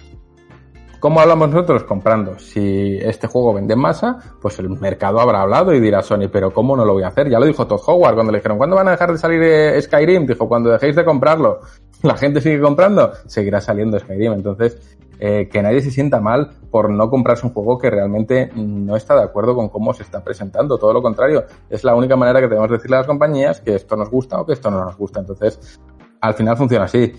¿Cómo 1.01 1.19
hablamos 1.19 1.49
nosotros? 1.49 1.83
Comprando. 1.83 2.37
Si 2.37 2.99
este 3.01 3.25
juego 3.25 3.55
vende 3.55 3.73
en 3.73 3.79
masa, 3.79 4.19
pues 4.39 4.59
el 4.59 4.69
mercado 4.69 5.19
habrá 5.19 5.41
hablado 5.41 5.73
y 5.73 5.79
dirá 5.79 6.03
Sony, 6.03 6.29
pero 6.31 6.53
¿cómo 6.53 6.77
no 6.77 6.85
lo 6.85 6.93
voy 6.93 7.01
a 7.01 7.07
hacer? 7.07 7.27
Ya 7.27 7.39
lo 7.39 7.47
dijo 7.47 7.65
Todd 7.65 7.81
Howard 7.87 8.13
cuando 8.13 8.31
le 8.31 8.37
dijeron, 8.37 8.59
¿cuándo 8.59 8.75
van 8.75 8.87
a 8.87 8.91
dejar 8.91 9.11
de 9.11 9.17
salir 9.17 9.41
eh, 9.41 9.81
Skyrim? 9.81 10.27
Dijo, 10.27 10.47
cuando 10.47 10.69
dejéis 10.69 10.95
de 10.95 11.03
comprarlo. 11.03 11.61
La 12.03 12.15
gente 12.15 12.39
sigue 12.39 12.61
comprando, 12.61 13.13
seguirá 13.25 13.59
saliendo 13.59 13.97
Skyrim. 13.97 14.33
Entonces, 14.33 14.95
eh, 15.19 15.49
que 15.51 15.63
nadie 15.63 15.81
se 15.81 15.89
sienta 15.89 16.21
mal 16.21 16.51
por 16.69 16.91
no 16.91 17.09
comprarse 17.09 17.47
un 17.47 17.53
juego 17.53 17.79
que 17.79 17.89
realmente 17.89 18.51
no 18.55 18.95
está 18.95 19.15
de 19.15 19.23
acuerdo 19.23 19.55
con 19.55 19.69
cómo 19.69 19.95
se 19.95 20.03
está 20.03 20.23
presentando. 20.23 20.77
Todo 20.77 20.93
lo 20.93 21.01
contrario, 21.01 21.45
es 21.67 21.83
la 21.83 21.95
única 21.95 22.15
manera 22.15 22.39
que 22.41 22.47
tenemos 22.47 22.69
de 22.69 22.75
decirle 22.75 22.97
a 22.97 22.99
las 22.99 23.07
compañías 23.07 23.59
que 23.59 23.73
esto 23.73 23.95
nos 23.95 24.11
gusta 24.11 24.39
o 24.39 24.45
que 24.45 24.53
esto 24.53 24.69
no 24.69 24.85
nos 24.85 24.95
gusta. 24.95 25.19
Entonces, 25.19 25.79
al 26.19 26.35
final 26.35 26.55
funciona 26.57 26.85
así. 26.85 27.11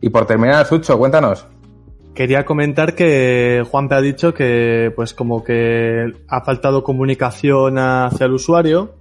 Y 0.00 0.10
por 0.10 0.26
terminar, 0.26 0.64
Sucho, 0.64 0.96
cuéntanos. 0.96 1.44
Quería 2.16 2.46
comentar 2.46 2.94
que 2.94 3.62
Juanpe 3.70 3.94
ha 3.94 4.00
dicho 4.00 4.32
que, 4.32 4.90
pues, 4.96 5.12
como 5.12 5.44
que 5.44 6.14
ha 6.26 6.40
faltado 6.40 6.82
comunicación 6.82 7.76
hacia 7.76 8.24
el 8.24 8.32
usuario, 8.32 8.94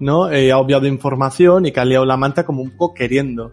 ¿no? 0.00 0.30
Eh, 0.30 0.52
ha 0.52 0.58
obviado 0.58 0.86
información 0.86 1.64
y 1.64 1.72
que 1.72 1.80
ha 1.80 1.86
liado 1.86 2.04
la 2.04 2.18
manta 2.18 2.44
como 2.44 2.60
un 2.60 2.76
poco 2.76 2.92
queriendo. 2.92 3.52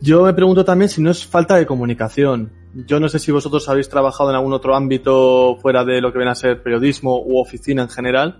Yo 0.00 0.24
me 0.24 0.32
pregunto 0.32 0.64
también 0.64 0.88
si 0.88 1.02
no 1.02 1.10
es 1.10 1.26
falta 1.26 1.56
de 1.56 1.66
comunicación. 1.66 2.50
Yo 2.72 2.98
no 2.98 3.10
sé 3.10 3.18
si 3.18 3.30
vosotros 3.30 3.68
habéis 3.68 3.90
trabajado 3.90 4.30
en 4.30 4.36
algún 4.36 4.54
otro 4.54 4.74
ámbito 4.74 5.58
fuera 5.60 5.84
de 5.84 6.00
lo 6.00 6.10
que 6.10 6.16
viene 6.16 6.30
a 6.32 6.34
ser 6.34 6.62
periodismo 6.62 7.22
u 7.22 7.38
oficina 7.38 7.82
en 7.82 7.90
general, 7.90 8.38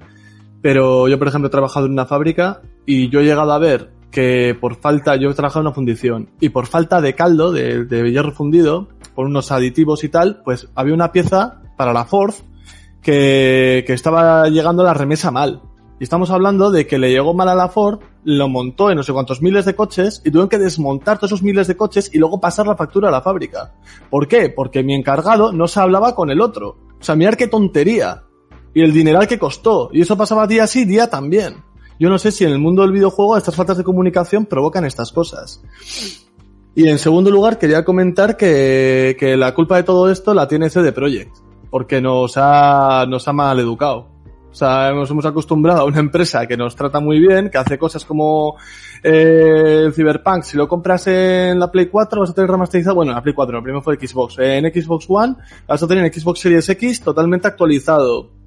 pero 0.63 1.07
yo, 1.07 1.19
por 1.19 1.29
ejemplo, 1.29 1.49
he 1.49 1.51
trabajado 1.51 1.85
en 1.85 1.93
una 1.93 2.07
fábrica 2.07 2.63
y 2.87 3.11
yo 3.11 3.21
he 3.21 3.25
llegado 3.25 3.53
a 3.53 3.59
ver 3.59 3.91
que 4.13 4.57
por 4.61 4.77
falta, 4.77 5.17
yo 5.17 5.31
he 5.31 5.35
trabajado 5.35 5.63
en 5.63 5.67
una 5.67 5.75
fundición, 5.75 6.31
y 6.39 6.51
por 6.51 6.67
falta 6.67 7.01
de 7.01 7.15
caldo, 7.15 7.51
de, 7.51 7.85
de 7.85 8.13
hierro 8.13 8.31
fundido, 8.31 8.89
por 9.15 9.27
unos 9.27 9.51
aditivos 9.51 10.05
y 10.05 10.09
tal, 10.09 10.43
pues 10.45 10.69
había 10.75 10.95
una 10.95 11.11
pieza 11.11 11.63
para 11.77 11.93
la 11.93 12.05
Ford 12.05 12.35
que, 13.03 13.83
que 13.87 13.93
estaba 13.93 14.49
llegando 14.49 14.85
la 14.85 14.95
remesa 14.95 15.31
mal. 15.31 15.63
Y 15.99 16.05
estamos 16.05 16.31
hablando 16.31 16.71
de 16.71 16.87
que 16.87 16.99
le 16.99 17.11
llegó 17.11 17.33
mal 17.33 17.49
a 17.49 17.55
la 17.55 17.69
Ford, 17.69 18.01
lo 18.25 18.49
montó 18.49 18.91
en 18.91 18.97
no 18.97 19.03
sé 19.03 19.13
cuántos 19.13 19.41
miles 19.41 19.65
de 19.65 19.75
coches 19.75 20.21
y 20.25 20.31
tuvieron 20.31 20.49
que 20.49 20.59
desmontar 20.59 21.19
todos 21.19 21.31
esos 21.31 21.43
miles 21.43 21.67
de 21.67 21.77
coches 21.77 22.11
y 22.13 22.19
luego 22.19 22.41
pasar 22.41 22.67
la 22.67 22.77
factura 22.77 23.09
a 23.09 23.13
la 23.13 23.23
fábrica. 23.23 23.75
¿Por 24.11 24.27
qué? 24.29 24.49
Porque 24.49 24.83
mi 24.83 24.95
encargado 24.95 25.53
no 25.53 25.69
se 25.69 25.81
hablaba 25.81 26.15
con 26.15 26.31
el 26.31 26.41
otro. 26.41 26.77
O 27.01 27.05
sea, 27.05 27.15
mirar 27.15 27.37
qué 27.37 27.47
tontería. 27.47 28.25
Y 28.75 28.83
el 28.83 28.93
dineral 28.93 29.29
que 29.29 29.39
costó. 29.39 29.91
Y 29.93 30.01
eso 30.01 30.17
pasaba 30.17 30.47
día 30.47 30.67
sí, 30.67 30.85
día 30.85 31.09
también. 31.09 31.63
Yo 32.03 32.11
no 32.11 32.19
sé 32.19 32.33
si 32.33 32.43
en 32.43 32.51
el 32.51 32.59
mundo 32.59 32.83
del 32.83 32.91
videojuego 32.91 33.37
estas 33.37 33.55
faltas 33.55 33.79
de 33.79 33.85
comunicación 33.85 34.45
provocan 34.47 34.85
estas 34.85 35.13
cosas. 35.13 35.63
Y 36.75 36.89
en 36.89 36.99
segundo 36.99 37.31
lugar, 37.31 37.61
quería 37.61 37.85
comentar 37.85 38.37
que, 38.37 39.37
la 39.39 39.55
culpa 39.55 39.77
de 39.77 39.85
todo 39.85 40.11
esto 40.11 40.35
la 40.35 40.49
tiene 40.49 40.69
CD 40.69 40.91
Projekt, 40.91 41.37
porque 41.71 42.01
nos 42.01 42.33
ha, 42.39 43.07
nos 43.09 43.29
ha 43.29 43.33
mal 43.33 43.61
educado. 43.61 44.09
O 44.51 44.53
sea, 44.53 44.91
nos 44.91 45.13
hemos 45.13 45.25
acostumbrado 45.27 45.83
a 45.83 45.85
una 45.85 46.01
empresa 46.01 46.45
que 46.49 46.57
nos 46.57 46.75
trata 46.75 46.99
muy 46.99 47.21
bien, 47.21 47.51
que 47.51 47.59
hace 47.59 47.79
cosas 47.79 48.05
como 48.05 48.57
eh, 49.05 49.89
Cyberpunk. 49.95 50.43
Si 50.43 50.57
lo 50.57 50.67
compras 50.67 51.07
en 51.07 51.57
la 51.61 51.71
Play 51.71 51.87
4 51.87 52.21
vas 52.21 52.31
a 52.31 52.35
tener 52.35 52.51
remasterizado, 52.51 52.97
bueno, 52.97 53.13
en 53.13 53.17
la 53.17 53.23
Play 53.23 53.33
4, 53.33 53.59
el 53.59 53.63
primero 53.63 53.81
fue 53.81 53.95
Xbox. 53.97 54.41
En 54.41 54.65
Xbox 54.65 55.07
One 55.09 55.37
vas 55.69 55.81
a 55.81 55.87
tener 55.87 56.05
en 56.05 56.13
Xbox 56.13 56.41
Series 56.41 56.69
X 56.69 57.01
totalmente 57.01 57.47
actualizado. 57.47 58.42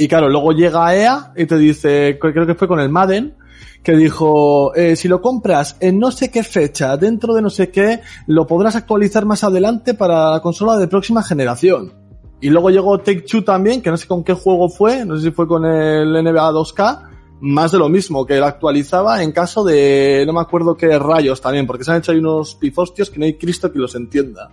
Y 0.00 0.08
claro, 0.08 0.30
luego 0.30 0.52
llega 0.52 0.96
EA 0.96 1.34
y 1.36 1.44
te 1.44 1.58
dice, 1.58 2.18
creo 2.18 2.46
que 2.46 2.54
fue 2.54 2.66
con 2.66 2.80
el 2.80 2.88
Madden, 2.88 3.36
que 3.82 3.94
dijo, 3.94 4.74
eh, 4.74 4.96
si 4.96 5.08
lo 5.08 5.20
compras 5.20 5.76
en 5.78 5.98
no 5.98 6.10
sé 6.10 6.30
qué 6.30 6.42
fecha, 6.42 6.96
dentro 6.96 7.34
de 7.34 7.42
no 7.42 7.50
sé 7.50 7.70
qué, 7.70 8.00
lo 8.26 8.46
podrás 8.46 8.76
actualizar 8.76 9.26
más 9.26 9.44
adelante 9.44 9.92
para 9.92 10.30
la 10.30 10.40
consola 10.40 10.78
de 10.78 10.88
próxima 10.88 11.22
generación. 11.22 11.92
Y 12.40 12.48
luego 12.48 12.70
llegó 12.70 12.96
Take 12.96 13.26
Two 13.30 13.44
también, 13.44 13.82
que 13.82 13.90
no 13.90 13.98
sé 13.98 14.08
con 14.08 14.24
qué 14.24 14.32
juego 14.32 14.70
fue, 14.70 15.04
no 15.04 15.16
sé 15.18 15.24
si 15.24 15.30
fue 15.32 15.46
con 15.46 15.66
el 15.66 16.10
NBA 16.10 16.50
2K, 16.50 17.02
más 17.42 17.72
de 17.72 17.78
lo 17.78 17.90
mismo, 17.90 18.24
que 18.24 18.38
lo 18.38 18.46
actualizaba 18.46 19.22
en 19.22 19.32
caso 19.32 19.64
de, 19.64 20.24
no 20.26 20.32
me 20.32 20.40
acuerdo 20.40 20.78
qué 20.78 20.98
rayos 20.98 21.42
también, 21.42 21.66
porque 21.66 21.84
se 21.84 21.90
han 21.90 21.98
hecho 21.98 22.12
ahí 22.12 22.18
unos 22.20 22.54
pifostios 22.54 23.10
que 23.10 23.18
no 23.18 23.26
hay 23.26 23.34
Cristo 23.34 23.70
que 23.70 23.78
los 23.78 23.94
entienda. 23.94 24.50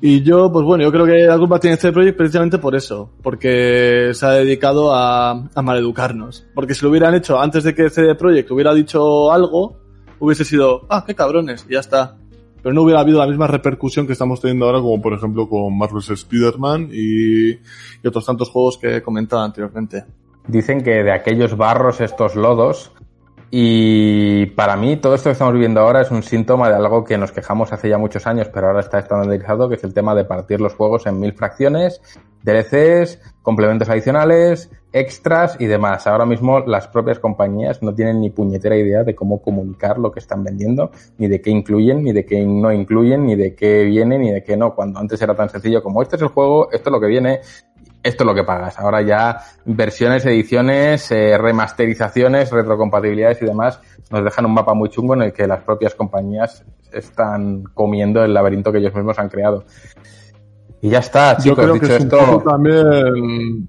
Y 0.00 0.22
yo, 0.22 0.52
pues 0.52 0.64
bueno, 0.64 0.84
yo 0.84 0.92
creo 0.92 1.06
que 1.06 1.26
la 1.26 1.36
culpa 1.36 1.58
tiene 1.58 1.74
este 1.74 1.90
proyecto 1.90 2.18
precisamente 2.18 2.58
por 2.58 2.76
eso, 2.76 3.10
porque 3.20 4.10
se 4.12 4.26
ha 4.26 4.30
dedicado 4.30 4.94
a, 4.94 5.30
a 5.52 5.62
maleducarnos. 5.62 6.46
Porque 6.54 6.74
si 6.74 6.84
lo 6.84 6.90
hubieran 6.90 7.14
hecho 7.14 7.40
antes 7.40 7.64
de 7.64 7.74
que 7.74 7.90
CD 7.90 8.14
Projekt 8.14 8.50
hubiera 8.52 8.72
dicho 8.74 9.32
algo, 9.32 9.76
hubiese 10.20 10.44
sido, 10.44 10.86
ah, 10.88 11.04
qué 11.04 11.16
cabrones, 11.16 11.66
y 11.68 11.72
ya 11.72 11.80
está. 11.80 12.16
Pero 12.62 12.74
no 12.74 12.82
hubiera 12.82 13.00
habido 13.00 13.18
la 13.18 13.26
misma 13.26 13.48
repercusión 13.48 14.06
que 14.06 14.12
estamos 14.12 14.40
teniendo 14.40 14.66
ahora, 14.66 14.80
como 14.80 15.00
por 15.00 15.14
ejemplo 15.14 15.48
con 15.48 15.76
Marvel's 15.76 16.10
Spider-Man 16.10 16.90
y, 16.92 17.50
y 17.50 18.06
otros 18.06 18.24
tantos 18.24 18.50
juegos 18.50 18.78
que 18.78 18.96
he 18.96 19.02
comentado 19.02 19.42
anteriormente. 19.42 20.04
Dicen 20.46 20.82
que 20.82 21.02
de 21.02 21.12
aquellos 21.12 21.56
barros, 21.56 22.00
estos 22.00 22.36
lodos, 22.36 22.92
y 23.50 24.46
para 24.46 24.76
mí 24.76 24.96
todo 24.96 25.14
esto 25.14 25.30
que 25.30 25.32
estamos 25.32 25.54
viviendo 25.54 25.80
ahora 25.80 26.02
es 26.02 26.10
un 26.10 26.22
síntoma 26.22 26.68
de 26.68 26.76
algo 26.76 27.04
que 27.04 27.16
nos 27.16 27.32
quejamos 27.32 27.72
hace 27.72 27.88
ya 27.88 27.96
muchos 27.96 28.26
años, 28.26 28.48
pero 28.52 28.68
ahora 28.68 28.80
está 28.80 28.98
estandarizado, 28.98 29.68
que 29.68 29.76
es 29.76 29.84
el 29.84 29.94
tema 29.94 30.14
de 30.14 30.24
partir 30.24 30.60
los 30.60 30.74
juegos 30.74 31.06
en 31.06 31.18
mil 31.18 31.32
fracciones, 31.32 32.00
DLCs, 32.42 33.18
complementos 33.42 33.88
adicionales, 33.88 34.70
extras 34.92 35.56
y 35.58 35.66
demás. 35.66 36.06
Ahora 36.06 36.26
mismo 36.26 36.60
las 36.60 36.88
propias 36.88 37.18
compañías 37.18 37.82
no 37.82 37.94
tienen 37.94 38.20
ni 38.20 38.30
puñetera 38.30 38.76
idea 38.76 39.04
de 39.04 39.14
cómo 39.14 39.40
comunicar 39.40 39.98
lo 39.98 40.12
que 40.12 40.20
están 40.20 40.44
vendiendo, 40.44 40.90
ni 41.18 41.28
de 41.28 41.40
qué 41.40 41.50
incluyen, 41.50 42.02
ni 42.02 42.12
de 42.12 42.24
qué 42.24 42.44
no 42.44 42.72
incluyen, 42.72 43.26
ni 43.26 43.36
de 43.36 43.54
qué 43.54 43.84
viene, 43.84 44.18
ni 44.18 44.30
de 44.30 44.42
qué 44.42 44.56
no. 44.56 44.74
Cuando 44.74 44.98
antes 44.98 45.20
era 45.20 45.34
tan 45.34 45.48
sencillo 45.48 45.82
como 45.82 46.02
este 46.02 46.16
es 46.16 46.22
el 46.22 46.28
juego, 46.28 46.70
esto 46.72 46.90
es 46.90 46.92
lo 46.92 47.00
que 47.00 47.06
viene, 47.06 47.40
esto 48.02 48.24
es 48.24 48.26
lo 48.26 48.34
que 48.34 48.44
pagas. 48.44 48.78
Ahora 48.78 49.02
ya 49.02 49.40
versiones, 49.64 50.24
ediciones, 50.26 51.10
eh, 51.10 51.36
remasterizaciones, 51.36 52.50
retrocompatibilidades 52.50 53.42
y 53.42 53.46
demás 53.46 53.80
nos 54.10 54.24
dejan 54.24 54.46
un 54.46 54.54
mapa 54.54 54.74
muy 54.74 54.88
chungo 54.88 55.14
en 55.14 55.22
el 55.22 55.32
que 55.32 55.46
las 55.46 55.62
propias 55.62 55.94
compañías 55.94 56.64
están 56.92 57.64
comiendo 57.74 58.24
el 58.24 58.32
laberinto 58.32 58.72
que 58.72 58.78
ellos 58.78 58.94
mismos 58.94 59.18
han 59.18 59.28
creado. 59.28 59.64
Y 60.80 60.90
ya 60.90 61.00
está, 61.00 61.36
chicos, 61.36 61.58
yo 61.58 61.62
creo 61.62 61.74
dicho 61.74 61.86
que 61.86 61.94
es 61.94 62.00
un 62.00 62.06
esto. 62.06 62.18
poco 62.18 62.50
también 62.50 63.68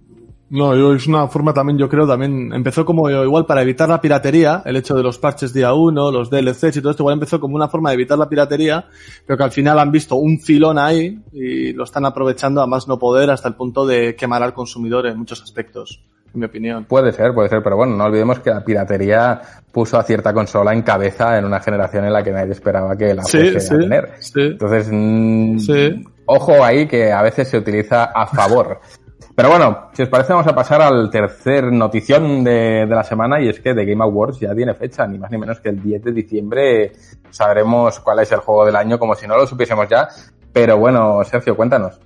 no, 0.51 0.75
yo, 0.75 0.93
es 0.93 1.05
una 1.07 1.27
forma 1.27 1.53
también, 1.53 1.77
yo 1.77 1.87
creo, 1.87 2.07
también 2.07 2.51
empezó 2.53 2.83
como 2.85 3.09
igual 3.09 3.45
para 3.45 3.61
evitar 3.61 3.87
la 3.89 4.01
piratería, 4.01 4.63
el 4.65 4.75
hecho 4.77 4.95
de 4.95 5.03
los 5.03 5.17
parches 5.19 5.53
día 5.53 5.73
1, 5.73 6.11
los 6.11 6.29
DLCs 6.29 6.77
y 6.77 6.81
todo 6.81 6.91
esto, 6.91 7.03
igual 7.03 7.13
empezó 7.13 7.39
como 7.39 7.55
una 7.55 7.67
forma 7.67 7.89
de 7.89 7.95
evitar 7.95 8.17
la 8.17 8.27
piratería, 8.29 8.85
pero 9.25 9.37
que 9.37 9.43
al 9.43 9.51
final 9.51 9.77
han 9.79 9.91
visto 9.91 10.15
un 10.15 10.39
filón 10.39 10.79
ahí 10.79 11.19
y 11.33 11.73
lo 11.73 11.83
están 11.83 12.05
aprovechando 12.05 12.61
a 12.61 12.67
más 12.67 12.87
no 12.87 12.97
poder 12.97 13.29
hasta 13.29 13.47
el 13.47 13.55
punto 13.55 13.85
de 13.85 14.15
quemar 14.15 14.41
al 14.43 14.53
consumidor 14.53 15.05
en 15.07 15.17
muchos 15.19 15.41
aspectos, 15.43 16.03
en 16.33 16.39
mi 16.39 16.45
opinión. 16.47 16.85
Puede 16.85 17.11
ser, 17.11 17.33
puede 17.33 17.49
ser, 17.49 17.61
pero 17.63 17.75
bueno, 17.75 17.95
no 17.95 18.05
olvidemos 18.05 18.39
que 18.39 18.49
la 18.49 18.63
piratería 18.65 19.41
puso 19.71 19.97
a 19.99 20.03
cierta 20.03 20.33
consola 20.33 20.73
en 20.73 20.81
cabeza 20.81 21.37
en 21.37 21.45
una 21.45 21.59
generación 21.59 22.05
en 22.05 22.13
la 22.13 22.23
que 22.23 22.31
nadie 22.31 22.53
esperaba 22.53 22.95
que 22.97 23.13
la 23.13 23.23
Sí, 23.23 23.37
fuese 23.37 23.59
sí, 23.59 23.75
a 23.75 23.77
tener. 23.77 24.09
sí. 24.19 24.41
Entonces, 24.41 24.89
mm, 24.91 25.57
Sí. 25.59 26.03
ojo 26.25 26.63
ahí 26.63 26.87
que 26.87 27.11
a 27.11 27.21
veces 27.21 27.47
se 27.49 27.57
utiliza 27.57 28.05
a 28.05 28.25
favor. 28.27 28.79
Pero 29.39 29.51
bueno, 29.51 29.87
si 29.93 30.03
os 30.03 30.09
parece 30.09 30.33
vamos 30.33 30.47
a 30.47 30.53
pasar 30.53 30.81
al 30.81 31.09
tercer 31.09 31.71
notición 31.71 32.43
de, 32.43 32.85
de 32.85 32.93
la 32.93 33.05
semana 33.05 33.39
y 33.39 33.47
es 33.47 33.61
que 33.61 33.73
The 33.73 33.85
Game 33.85 34.03
Awards 34.03 34.37
ya 34.37 34.53
tiene 34.53 34.73
fecha, 34.73 35.07
ni 35.07 35.17
más 35.17 35.31
ni 35.31 35.37
menos 35.37 35.61
que 35.61 35.69
el 35.69 35.81
10 35.81 36.03
de 36.03 36.11
diciembre 36.11 36.91
sabremos 37.29 38.01
cuál 38.01 38.19
es 38.19 38.29
el 38.33 38.39
juego 38.39 38.65
del 38.65 38.75
año 38.75 38.99
como 38.99 39.15
si 39.15 39.27
no 39.27 39.37
lo 39.37 39.47
supiésemos 39.47 39.87
ya. 39.87 40.09
Pero 40.51 40.77
bueno, 40.77 41.23
Sergio, 41.23 41.55
cuéntanos. 41.55 42.01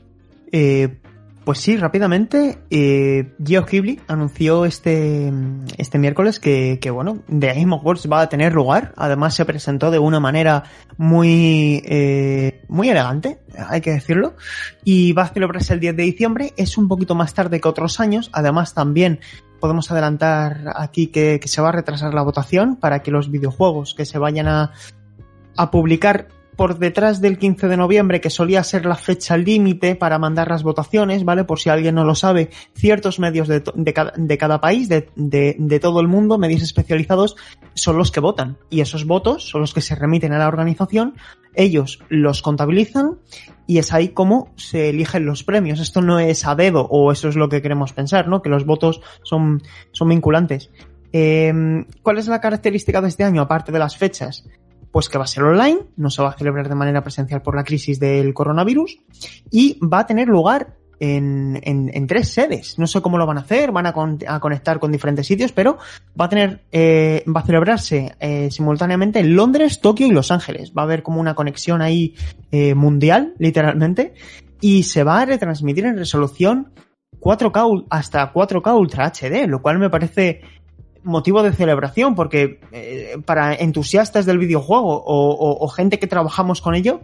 Eh, 0.51 0.99
pues 1.45 1.59
sí, 1.59 1.75
rápidamente, 1.75 2.59
eh, 2.69 3.33
Geoff 3.43 3.67
Keighley 3.69 3.99
anunció 4.07 4.65
este, 4.65 5.31
este 5.77 5.99
miércoles 5.99 6.39
que, 6.39 6.79
que, 6.81 6.89
bueno, 6.89 7.19
The 7.27 7.53
Game 7.53 7.75
Awards 7.75 8.09
va 8.09 8.21
a 8.21 8.29
tener 8.29 8.53
lugar. 8.53 8.93
Además 8.95 9.35
se 9.35 9.43
presentó 9.43 9.91
de 9.91 9.99
una 9.99 10.19
manera 10.19 10.63
muy, 10.97 11.81
eh, 11.85 12.61
muy 12.69 12.89
elegante, 12.89 13.39
hay 13.57 13.81
que 13.81 13.91
decirlo. 13.91 14.35
Y 14.85 15.11
va 15.13 15.23
a 15.23 15.27
celebrarse 15.29 15.73
el 15.73 15.79
10 15.81 15.97
de 15.97 16.03
diciembre. 16.03 16.53
Es 16.55 16.77
un 16.77 16.87
poquito 16.87 17.13
más 17.13 17.33
tarde 17.33 17.59
que 17.59 17.67
otros 17.67 17.99
años. 17.99 18.29
Además 18.31 18.73
también 18.73 19.19
podemos 19.59 19.91
adelantar 19.91 20.73
aquí 20.75 21.07
que, 21.07 21.39
que 21.41 21.47
se 21.47 21.61
va 21.61 21.69
a 21.69 21.73
retrasar 21.73 22.13
la 22.13 22.21
votación 22.21 22.77
para 22.77 23.01
que 23.01 23.11
los 23.11 23.29
videojuegos 23.31 23.93
que 23.93 24.05
se 24.05 24.17
vayan 24.17 24.47
a, 24.47 24.71
a 25.57 25.71
publicar 25.71 26.27
por 26.55 26.77
detrás 26.79 27.21
del 27.21 27.37
15 27.37 27.67
de 27.67 27.77
noviembre, 27.77 28.21
que 28.21 28.29
solía 28.29 28.63
ser 28.63 28.85
la 28.85 28.95
fecha 28.95 29.37
límite 29.37 29.95
para 29.95 30.19
mandar 30.19 30.49
las 30.49 30.63
votaciones, 30.63 31.23
¿vale? 31.25 31.43
Por 31.43 31.59
si 31.59 31.69
alguien 31.69 31.95
no 31.95 32.03
lo 32.03 32.15
sabe, 32.15 32.49
ciertos 32.75 33.19
medios 33.19 33.47
de, 33.47 33.63
de 33.75 33.93
cada, 33.93 34.13
de 34.15 34.37
cada 34.37 34.61
país, 34.61 34.89
de, 34.89 35.09
de- 35.15 35.55
de 35.57 35.79
todo 35.79 35.99
el 36.01 36.07
mundo, 36.07 36.37
medios 36.37 36.61
especializados, 36.61 37.35
son 37.73 37.97
los 37.97 38.11
que 38.11 38.19
votan. 38.19 38.57
Y 38.69 38.81
esos 38.81 39.05
votos 39.05 39.47
son 39.49 39.61
los 39.61 39.73
que 39.73 39.81
se 39.81 39.95
remiten 39.95 40.33
a 40.33 40.37
la 40.39 40.47
organización, 40.47 41.15
ellos 41.55 41.99
los 42.09 42.41
contabilizan 42.41 43.19
y 43.67 43.77
es 43.77 43.93
ahí 43.93 44.09
como 44.09 44.51
se 44.55 44.89
eligen 44.89 45.25
los 45.25 45.43
premios. 45.43 45.79
Esto 45.79 46.01
no 46.01 46.19
es 46.19 46.45
a 46.45 46.55
dedo, 46.55 46.87
o 46.89 47.11
eso 47.11 47.29
es 47.29 47.35
lo 47.35 47.49
que 47.49 47.61
queremos 47.61 47.93
pensar, 47.93 48.27
¿no? 48.27 48.41
Que 48.41 48.49
los 48.49 48.65
votos 48.65 49.01
son, 49.23 49.61
son 49.91 50.09
vinculantes. 50.09 50.69
Eh, 51.11 51.53
¿Cuál 52.01 52.17
es 52.17 52.27
la 52.27 52.41
característica 52.41 52.99
de 53.01 53.07
este 53.07 53.23
año, 53.23 53.41
aparte 53.41 53.71
de 53.71 53.77
las 53.79 53.95
fechas? 53.97 54.45
Pues 54.93 55.09
que 55.09 55.17
va 55.17 55.23
a 55.23 55.27
ser 55.27 55.43
online, 55.43 55.79
no 55.97 56.11
se 56.11 56.21
va 56.21 56.29
a 56.29 56.37
celebrar 56.37 56.69
de 56.69 56.75
manera 56.75 57.01
presencial 57.01 57.41
por 57.41 57.55
la 57.55 57.63
crisis 57.63 57.99
del 57.99 58.31
coronavirus 58.35 58.99
y 59.49 59.79
va 59.79 60.01
a 60.01 60.05
tener 60.05 60.27
lugar 60.27 60.77
en, 60.99 61.59
en, 61.63 62.05
tres 62.05 62.29
sedes. 62.29 62.77
No 62.77 62.85
sé 62.85 63.01
cómo 63.01 63.17
lo 63.17 63.25
van 63.25 63.39
a 63.39 63.41
hacer, 63.41 63.71
van 63.71 63.87
a, 63.87 63.93
a 64.27 64.39
conectar 64.39 64.79
con 64.79 64.91
diferentes 64.91 65.25
sitios, 65.25 65.51
pero 65.51 65.79
va 66.19 66.25
a 66.25 66.29
tener, 66.29 66.61
eh, 66.71 67.23
va 67.27 67.41
a 67.41 67.45
celebrarse 67.45 68.15
eh, 68.19 68.51
simultáneamente 68.51 69.19
en 69.19 69.35
Londres, 69.35 69.81
Tokio 69.81 70.05
y 70.05 70.11
Los 70.11 70.29
Ángeles. 70.29 70.73
Va 70.77 70.83
a 70.83 70.85
haber 70.85 71.01
como 71.01 71.19
una 71.19 71.33
conexión 71.33 71.81
ahí 71.81 72.13
eh, 72.51 72.75
mundial, 72.75 73.33
literalmente, 73.39 74.13
y 74.61 74.83
se 74.83 75.03
va 75.03 75.21
a 75.21 75.25
retransmitir 75.25 75.87
en 75.87 75.97
resolución 75.97 76.71
4K 77.19 77.65
ul- 77.65 77.87
hasta 77.89 78.31
4K 78.31 78.77
Ultra 78.77 79.07
HD, 79.11 79.47
lo 79.47 79.59
cual 79.63 79.79
me 79.79 79.89
parece 79.89 80.41
motivo 81.03 81.43
de 81.43 81.53
celebración 81.53 82.15
porque 82.15 82.59
eh, 82.71 83.17
para 83.25 83.53
entusiastas 83.53 84.25
del 84.25 84.37
videojuego 84.37 85.03
o, 85.05 85.67
gente 85.67 85.99
que 85.99 86.07
trabajamos 86.07 86.61
con 86.61 86.75
ello, 86.75 87.01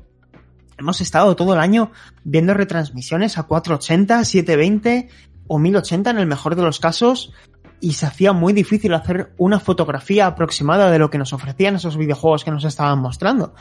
hemos 0.78 1.02
estado 1.02 1.36
todo 1.36 1.54
el 1.54 1.60
año 1.60 1.92
viendo 2.24 2.54
retransmisiones 2.54 3.38
a 3.38 3.44
480, 3.44 4.24
720 4.24 5.10
o 5.48 5.60
1080 5.60 6.10
en 6.12 6.18
el 6.18 6.28
mejor 6.28 6.56
de 6.56 6.64
los 6.64 6.80
casos 6.80 7.34
y 7.82 7.94
se 7.94 8.06
hacía 8.06 8.34
muy 8.34 8.54
difícil 8.54 8.94
hacer 8.94 9.34
una 9.38 9.60
fotografía 9.60 10.28
aproximada 10.28 10.92
de 10.92 11.00
lo 11.00 11.10
que 11.10 11.18
nos 11.18 11.34
ofrecían 11.34 11.76
esos 11.76 11.98
videojuegos 11.98 12.44
que 12.44 12.52
nos 12.52 12.66
estaban 12.66 13.00
mostrando. 13.00 13.54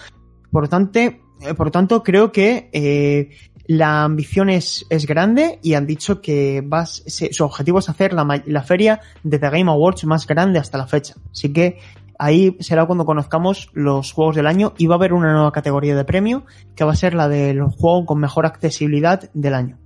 Por 0.50 0.68
tanto, 0.68 0.98
eh, 0.98 1.18
por 1.56 1.70
tanto 1.70 2.02
creo 2.02 2.32
que 2.32 2.68
eh, 2.72 3.30
la 3.68 4.02
ambición 4.02 4.50
es, 4.50 4.84
es 4.90 5.06
grande 5.06 5.60
y 5.62 5.74
han 5.74 5.86
dicho 5.86 6.20
que 6.20 6.62
va, 6.62 6.80
a- 6.80 6.86
se- 6.86 7.32
su 7.32 7.44
objetivo 7.44 7.78
es 7.78 7.88
hacer 7.88 8.12
la, 8.12 8.42
la 8.46 8.62
feria 8.62 9.00
de 9.22 9.38
The 9.38 9.50
Game 9.50 9.70
Awards 9.70 10.04
más 10.06 10.26
grande 10.26 10.58
hasta 10.58 10.78
la 10.78 10.86
fecha. 10.88 11.14
Así 11.30 11.52
que 11.52 11.78
ahí 12.18 12.56
será 12.58 12.86
cuando 12.86 13.04
conozcamos 13.04 13.70
los 13.74 14.10
juegos 14.12 14.34
del 14.34 14.46
año 14.48 14.72
y 14.78 14.86
va 14.88 14.96
a 14.96 14.98
haber 14.98 15.12
una 15.12 15.32
nueva 15.32 15.52
categoría 15.52 15.94
de 15.94 16.04
premio 16.04 16.44
que 16.74 16.82
va 16.84 16.92
a 16.92 16.96
ser 16.96 17.14
la 17.14 17.28
del 17.28 17.62
juego 17.62 18.06
con 18.06 18.18
mejor 18.18 18.46
accesibilidad 18.46 19.30
del 19.34 19.54
año. 19.54 19.78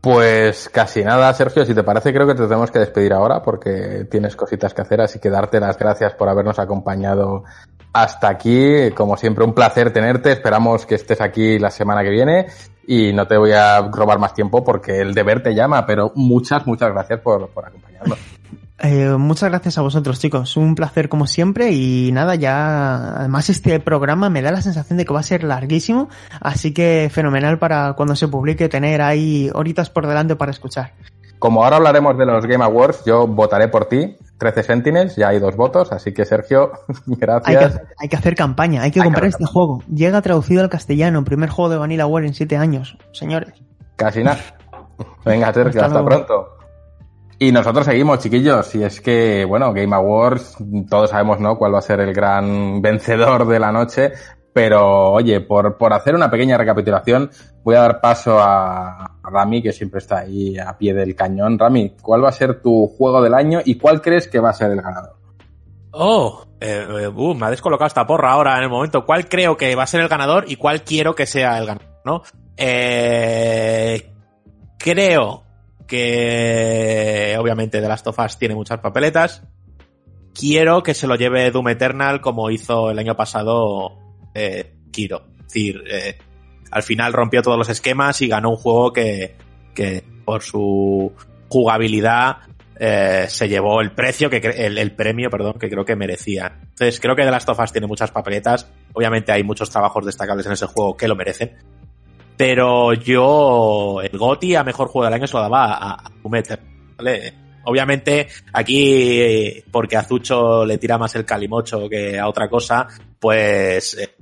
Pues 0.00 0.68
casi 0.68 1.04
nada, 1.04 1.32
Sergio. 1.32 1.64
Si 1.64 1.74
te 1.74 1.84
parece, 1.84 2.12
creo 2.12 2.26
que 2.26 2.34
te 2.34 2.42
tenemos 2.42 2.72
que 2.72 2.80
despedir 2.80 3.12
ahora 3.12 3.40
porque 3.42 4.04
tienes 4.10 4.34
cositas 4.34 4.74
que 4.74 4.82
hacer, 4.82 5.00
así 5.00 5.20
que 5.20 5.30
darte 5.30 5.60
las 5.60 5.78
gracias 5.78 6.14
por 6.14 6.28
habernos 6.28 6.58
acompañado 6.58 7.44
hasta 7.92 8.28
aquí. 8.28 8.90
Como 8.94 9.16
siempre, 9.16 9.44
un 9.44 9.54
placer 9.54 9.92
tenerte. 9.92 10.32
Esperamos 10.32 10.86
que 10.86 10.94
estés 10.94 11.20
aquí 11.20 11.58
la 11.58 11.70
semana 11.70 12.02
que 12.02 12.10
viene 12.10 12.46
y 12.86 13.12
no 13.12 13.26
te 13.26 13.36
voy 13.36 13.52
a 13.52 13.80
robar 13.80 14.18
más 14.18 14.34
tiempo 14.34 14.64
porque 14.64 15.00
el 15.00 15.14
deber 15.14 15.42
te 15.42 15.54
llama, 15.54 15.86
pero 15.86 16.12
muchas, 16.14 16.66
muchas 16.66 16.92
gracias 16.92 17.20
por, 17.20 17.48
por 17.50 17.66
acompañarnos. 17.66 18.18
Eh, 18.84 19.10
muchas 19.16 19.48
gracias 19.48 19.78
a 19.78 19.82
vosotros, 19.82 20.18
chicos. 20.18 20.56
Un 20.56 20.74
placer 20.74 21.08
como 21.08 21.28
siempre 21.28 21.70
y 21.70 22.10
nada, 22.10 22.34
ya 22.34 23.14
además 23.16 23.48
este 23.48 23.78
programa 23.78 24.28
me 24.28 24.42
da 24.42 24.50
la 24.50 24.60
sensación 24.60 24.96
de 24.96 25.04
que 25.04 25.12
va 25.12 25.20
a 25.20 25.22
ser 25.22 25.44
larguísimo, 25.44 26.08
así 26.40 26.74
que 26.74 27.08
fenomenal 27.12 27.60
para 27.60 27.92
cuando 27.92 28.16
se 28.16 28.26
publique 28.26 28.68
tener 28.68 29.00
ahí 29.00 29.50
horitas 29.54 29.88
por 29.88 30.08
delante 30.08 30.34
para 30.34 30.50
escuchar. 30.50 30.94
Como 31.42 31.64
ahora 31.64 31.78
hablaremos 31.78 32.16
de 32.16 32.24
los 32.24 32.46
Game 32.46 32.62
Awards, 32.62 33.04
yo 33.04 33.26
votaré 33.26 33.66
por 33.66 33.86
ti. 33.86 34.16
13 34.38 34.62
Sentinels, 34.62 35.16
ya 35.16 35.30
hay 35.30 35.40
dos 35.40 35.56
votos, 35.56 35.90
así 35.90 36.14
que 36.14 36.24
Sergio, 36.24 36.70
Hay 37.08 37.16
gracias. 37.16 37.80
hay 37.98 38.08
que 38.08 38.14
hacer 38.14 38.36
campaña, 38.36 38.82
hay 38.82 38.92
que 38.92 39.00
Hay 39.00 39.06
comprar 39.06 39.26
este 39.26 39.44
juego. 39.44 39.82
Llega 39.92 40.22
traducido 40.22 40.62
al 40.62 40.70
castellano, 40.70 41.24
primer 41.24 41.50
juego 41.50 41.68
de 41.68 41.78
Vanilla 41.78 42.06
War 42.06 42.22
en 42.22 42.34
siete 42.34 42.56
años, 42.56 42.96
señores. 43.10 43.54
Casi 43.96 44.22
nada. 44.22 44.38
Venga, 45.24 45.52
Sergio, 45.52 45.82
Hasta 45.82 45.98
hasta 45.98 46.04
pronto. 46.04 46.58
Y 47.40 47.50
nosotros 47.50 47.86
seguimos, 47.86 48.20
chiquillos. 48.20 48.72
Y 48.76 48.84
es 48.84 49.00
que, 49.00 49.44
bueno, 49.44 49.72
Game 49.72 49.96
Awards, 49.96 50.58
todos 50.88 51.10
sabemos, 51.10 51.40
¿no?, 51.40 51.58
cuál 51.58 51.74
va 51.74 51.80
a 51.80 51.82
ser 51.82 51.98
el 51.98 52.14
gran 52.14 52.80
vencedor 52.80 53.48
de 53.48 53.58
la 53.58 53.72
noche. 53.72 54.12
Pero, 54.52 55.12
oye, 55.12 55.40
por, 55.40 55.78
por 55.78 55.92
hacer 55.92 56.14
una 56.14 56.30
pequeña 56.30 56.58
recapitulación, 56.58 57.30
voy 57.64 57.76
a 57.76 57.80
dar 57.80 58.00
paso 58.00 58.38
a 58.38 59.18
Rami, 59.22 59.62
que 59.62 59.72
siempre 59.72 59.98
está 59.98 60.18
ahí 60.18 60.58
a 60.58 60.76
pie 60.76 60.92
del 60.92 61.14
cañón. 61.14 61.58
Rami, 61.58 61.94
¿cuál 62.02 62.24
va 62.24 62.28
a 62.28 62.32
ser 62.32 62.60
tu 62.60 62.86
juego 62.86 63.22
del 63.22 63.34
año 63.34 63.60
y 63.64 63.76
cuál 63.76 64.02
crees 64.02 64.28
que 64.28 64.40
va 64.40 64.50
a 64.50 64.54
ser 64.54 64.72
el 64.72 64.82
ganador? 64.82 65.16
Oh, 65.92 66.44
eh, 66.60 66.86
eh, 66.88 67.08
uh, 67.08 67.34
me 67.34 67.46
ha 67.46 67.50
descolocado 67.50 67.86
esta 67.86 68.06
porra 68.06 68.32
ahora 68.32 68.56
en 68.56 68.64
el 68.64 68.70
momento. 68.70 69.04
¿Cuál 69.04 69.28
creo 69.28 69.56
que 69.56 69.74
va 69.74 69.84
a 69.84 69.86
ser 69.86 70.00
el 70.00 70.08
ganador 70.08 70.44
y 70.48 70.56
cuál 70.56 70.82
quiero 70.82 71.14
que 71.14 71.26
sea 71.26 71.58
el 71.58 71.66
ganador? 71.66 71.92
¿no? 72.04 72.22
Eh, 72.56 74.10
creo 74.78 75.44
que 75.86 77.36
obviamente 77.38 77.80
The 77.80 77.88
Last 77.88 78.06
of 78.06 78.18
Us 78.18 78.38
tiene 78.38 78.54
muchas 78.54 78.80
papeletas. 78.80 79.42
Quiero 80.34 80.82
que 80.82 80.94
se 80.94 81.06
lo 81.06 81.16
lleve 81.16 81.50
Doom 81.50 81.68
Eternal 81.68 82.20
como 82.20 82.50
hizo 82.50 82.90
el 82.90 82.98
año 82.98 83.16
pasado 83.16 83.98
eh, 84.34 84.74
Kiro. 84.90 85.24
Es 85.38 85.46
decir, 85.46 85.82
eh, 85.88 86.18
al 86.70 86.82
final 86.82 87.12
rompió 87.12 87.42
todos 87.42 87.58
los 87.58 87.68
esquemas 87.68 88.20
y 88.22 88.28
ganó 88.28 88.50
un 88.50 88.56
juego 88.56 88.92
que, 88.92 89.36
que 89.74 90.02
por 90.24 90.42
su 90.42 91.12
jugabilidad 91.48 92.38
eh, 92.84 93.26
se 93.28 93.48
llevó 93.48 93.80
el 93.80 93.92
precio 93.92 94.30
que 94.30 94.38
el, 94.38 94.92
premio, 94.92 95.30
perdón, 95.30 95.54
que 95.60 95.68
creo 95.68 95.84
que 95.84 95.94
merecía. 95.94 96.58
Entonces, 96.62 96.98
creo 96.98 97.14
que 97.14 97.22
The 97.22 97.30
Last 97.30 97.48
of 97.48 97.70
tiene 97.70 97.86
muchas 97.86 98.10
papeletas. 98.10 98.68
Obviamente 98.92 99.30
hay 99.30 99.44
muchos 99.44 99.70
trabajos 99.70 100.04
destacables 100.04 100.46
en 100.46 100.52
ese 100.52 100.66
juego 100.66 100.96
que 100.96 101.06
lo 101.06 101.14
merecen. 101.14 101.52
Pero 102.36 102.94
yo 102.94 104.00
el 104.02 104.18
GOTY 104.18 104.56
a 104.56 104.64
mejor 104.64 104.88
juego 104.88 105.04
del 105.04 105.14
año 105.14 105.26
se 105.26 105.36
lo 105.36 105.42
daba 105.42 105.74
a, 105.74 105.92
a 105.92 106.38
Eternal, 106.38 106.94
¿vale? 106.96 107.34
Obviamente, 107.64 108.28
aquí, 108.52 109.62
porque 109.70 109.96
a 109.96 110.04
Zucho 110.04 110.64
le 110.64 110.78
tira 110.78 110.98
más 110.98 111.14
el 111.14 111.24
calimocho 111.24 111.88
que 111.88 112.18
a 112.18 112.28
otra 112.28 112.48
cosa, 112.48 112.86
pues 113.18 113.94
eh, 113.98 114.14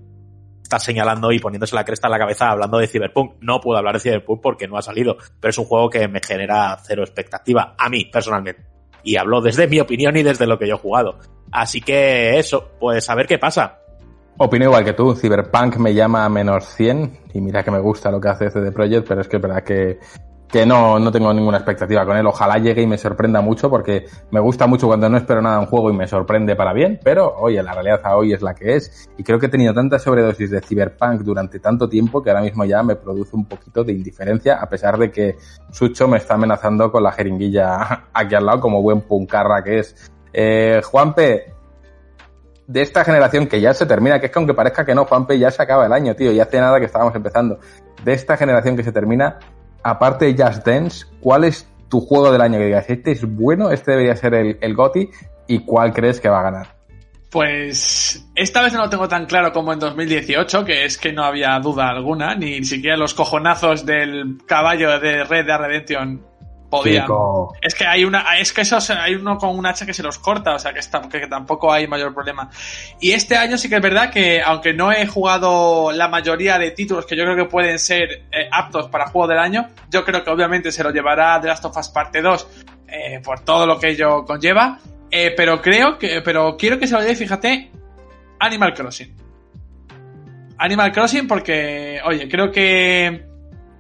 está 0.62 0.78
señalando 0.78 1.32
y 1.32 1.40
poniéndose 1.40 1.74
la 1.74 1.84
cresta 1.84 2.06
en 2.06 2.12
la 2.12 2.18
cabeza 2.18 2.50
hablando 2.50 2.78
de 2.78 2.86
Cyberpunk. 2.86 3.36
No 3.40 3.60
puedo 3.60 3.78
hablar 3.78 3.94
de 3.94 4.00
Cyberpunk 4.00 4.40
porque 4.40 4.68
no 4.68 4.76
ha 4.76 4.82
salido, 4.82 5.16
pero 5.40 5.50
es 5.50 5.58
un 5.58 5.64
juego 5.64 5.90
que 5.90 6.06
me 6.06 6.20
genera 6.24 6.78
cero 6.82 7.02
expectativa, 7.02 7.74
a 7.76 7.88
mí 7.88 8.04
personalmente. 8.04 8.64
Y 9.02 9.16
hablo 9.16 9.40
desde 9.40 9.66
mi 9.66 9.80
opinión 9.80 10.16
y 10.16 10.22
desde 10.22 10.46
lo 10.46 10.58
que 10.58 10.68
yo 10.68 10.74
he 10.76 10.78
jugado. 10.78 11.18
Así 11.50 11.80
que 11.80 12.38
eso, 12.38 12.72
pues 12.78 13.08
a 13.10 13.14
ver 13.14 13.26
qué 13.26 13.38
pasa. 13.38 13.78
Opino 14.36 14.64
igual 14.64 14.84
que 14.84 14.92
tú, 14.92 15.14
Cyberpunk 15.14 15.76
me 15.76 15.92
llama 15.92 16.24
a 16.24 16.28
menos 16.28 16.64
100 16.76 17.18
y 17.34 17.40
mira 17.40 17.62
que 17.62 17.70
me 17.70 17.80
gusta 17.80 18.10
lo 18.10 18.20
que 18.20 18.28
hace 18.28 18.50
CD 18.50 18.70
Projekt, 18.72 19.08
pero 19.08 19.20
es 19.20 19.28
que 19.28 19.36
es 19.36 19.42
verdad 19.42 19.64
que, 19.64 19.98
que 20.50 20.66
no, 20.66 20.98
no 20.98 21.12
tengo 21.12 21.32
ninguna 21.32 21.58
expectativa 21.58 22.04
con 22.04 22.16
él. 22.16 22.26
Ojalá 22.26 22.58
llegue 22.58 22.82
y 22.82 22.86
me 22.86 22.98
sorprenda 22.98 23.40
mucho 23.40 23.70
porque 23.70 24.06
me 24.30 24.40
gusta 24.40 24.66
mucho 24.66 24.86
cuando 24.86 25.08
no 25.08 25.16
espero 25.16 25.40
nada 25.40 25.56
de 25.56 25.60
un 25.62 25.66
juego 25.66 25.90
y 25.90 25.94
me 25.94 26.06
sorprende 26.06 26.56
para 26.56 26.72
bien, 26.72 26.98
pero 27.02 27.34
oye, 27.36 27.62
la 27.62 27.72
realidad 27.72 28.00
hoy 28.16 28.32
es 28.32 28.42
la 28.42 28.54
que 28.54 28.76
es 28.76 29.08
y 29.16 29.22
creo 29.22 29.38
que 29.38 29.46
he 29.46 29.48
tenido 29.48 29.72
tanta 29.72 29.98
sobredosis 29.98 30.50
de 30.50 30.60
Cyberpunk 30.60 31.22
durante 31.22 31.60
tanto 31.60 31.88
tiempo 31.88 32.22
que 32.22 32.30
ahora 32.30 32.42
mismo 32.42 32.64
ya 32.64 32.82
me 32.82 32.96
produce 32.96 33.36
un 33.36 33.46
poquito 33.46 33.84
de 33.84 33.92
indiferencia 33.92 34.56
a 34.56 34.68
pesar 34.68 34.98
de 34.98 35.10
que 35.10 35.36
Sucho 35.70 36.08
me 36.08 36.18
está 36.18 36.34
amenazando 36.34 36.90
con 36.90 37.02
la 37.02 37.12
jeringuilla 37.12 38.06
aquí 38.12 38.34
al 38.34 38.46
lado 38.46 38.60
como 38.60 38.82
buen 38.82 39.02
puncarra 39.02 39.62
que 39.62 39.78
es. 39.78 40.10
Eh, 40.32 40.80
Juanpe, 40.84 41.54
de 42.66 42.82
esta 42.82 43.04
generación 43.04 43.46
que 43.46 43.60
ya 43.60 43.74
se 43.74 43.86
termina, 43.86 44.20
que 44.20 44.26
es 44.26 44.32
que 44.32 44.38
aunque 44.38 44.54
parezca 44.54 44.84
que 44.84 44.94
no, 44.94 45.04
Juanpe, 45.04 45.38
ya 45.38 45.50
se 45.50 45.60
acaba 45.60 45.86
el 45.86 45.92
año, 45.92 46.14
tío, 46.14 46.30
y 46.30 46.38
hace 46.38 46.60
nada 46.60 46.78
que 46.78 46.86
estábamos 46.86 47.14
empezando. 47.16 47.58
De 48.04 48.12
esta 48.12 48.36
generación 48.36 48.76
que 48.76 48.84
se 48.84 48.92
termina, 48.92 49.40
aparte 49.82 50.32
de 50.32 50.42
Just 50.42 50.66
Dance, 50.66 51.06
¿cuál 51.20 51.44
es 51.44 51.68
tu 51.88 52.00
juego 52.00 52.30
del 52.32 52.40
año 52.40 52.58
que 52.58 52.66
digas, 52.66 52.86
este 52.88 53.12
es 53.12 53.24
bueno, 53.24 53.70
este 53.70 53.92
debería 53.92 54.16
ser 54.16 54.34
el, 54.34 54.58
el 54.60 54.74
GOTI, 54.74 55.10
y 55.48 55.58
cuál 55.60 55.92
crees 55.92 56.20
que 56.20 56.28
va 56.28 56.40
a 56.40 56.44
ganar? 56.44 56.80
Pues 57.30 58.28
esta 58.34 58.62
vez 58.62 58.72
no 58.72 58.80
lo 58.80 58.90
tengo 58.90 59.08
tan 59.08 59.26
claro 59.26 59.52
como 59.52 59.72
en 59.72 59.78
2018, 59.78 60.64
que 60.64 60.84
es 60.84 60.98
que 60.98 61.12
no 61.12 61.24
había 61.24 61.58
duda 61.60 61.88
alguna, 61.88 62.34
ni 62.34 62.64
siquiera 62.64 62.96
los 62.96 63.14
cojonazos 63.14 63.86
del 63.86 64.38
caballo 64.46 64.98
de 64.98 65.24
Red 65.24 65.46
Dead 65.46 65.58
Redemption 65.58 66.29
podían. 66.70 67.02
Chico. 67.02 67.54
Es 67.60 67.74
que 67.74 67.84
hay 67.84 68.04
una, 68.04 68.38
es 68.38 68.52
que 68.52 68.62
esos, 68.62 68.88
hay 68.90 69.16
uno 69.16 69.36
con 69.36 69.58
un 69.58 69.66
hacha 69.66 69.84
que 69.84 69.92
se 69.92 70.02
los 70.02 70.18
corta, 70.18 70.54
o 70.54 70.58
sea 70.58 70.72
que, 70.72 70.78
está, 70.78 71.02
que 71.08 71.26
tampoco 71.26 71.72
hay 71.72 71.86
mayor 71.86 72.14
problema. 72.14 72.48
Y 73.00 73.12
este 73.12 73.36
año 73.36 73.58
sí 73.58 73.68
que 73.68 73.76
es 73.76 73.82
verdad 73.82 74.10
que, 74.10 74.40
aunque 74.40 74.72
no 74.72 74.92
he 74.92 75.06
jugado 75.06 75.92
la 75.92 76.08
mayoría 76.08 76.58
de 76.58 76.70
títulos 76.70 77.04
que 77.04 77.16
yo 77.16 77.24
creo 77.24 77.36
que 77.36 77.44
pueden 77.44 77.78
ser 77.78 78.22
eh, 78.30 78.48
aptos 78.50 78.88
para 78.88 79.08
juego 79.08 79.28
del 79.28 79.38
año, 79.38 79.68
yo 79.90 80.04
creo 80.04 80.24
que 80.24 80.30
obviamente 80.30 80.72
se 80.72 80.84
lo 80.84 80.90
llevará 80.90 81.40
The 81.40 81.48
Last 81.48 81.64
of 81.64 81.76
Us 81.76 81.88
Parte 81.88 82.22
2 82.22 82.46
eh, 82.88 83.20
por 83.22 83.40
todo 83.40 83.66
lo 83.66 83.78
que 83.78 83.90
ello 83.90 84.24
conlleva. 84.24 84.78
Eh, 85.10 85.34
pero 85.36 85.60
creo 85.60 85.98
que, 85.98 86.22
pero 86.22 86.56
quiero 86.56 86.78
que 86.78 86.86
se 86.86 86.94
lo 86.94 87.00
lleve, 87.00 87.16
fíjate, 87.16 87.70
Animal 88.38 88.74
Crossing. 88.74 89.16
Animal 90.56 90.92
Crossing 90.92 91.26
porque, 91.26 92.00
oye, 92.04 92.28
creo 92.28 92.52
que 92.52 93.29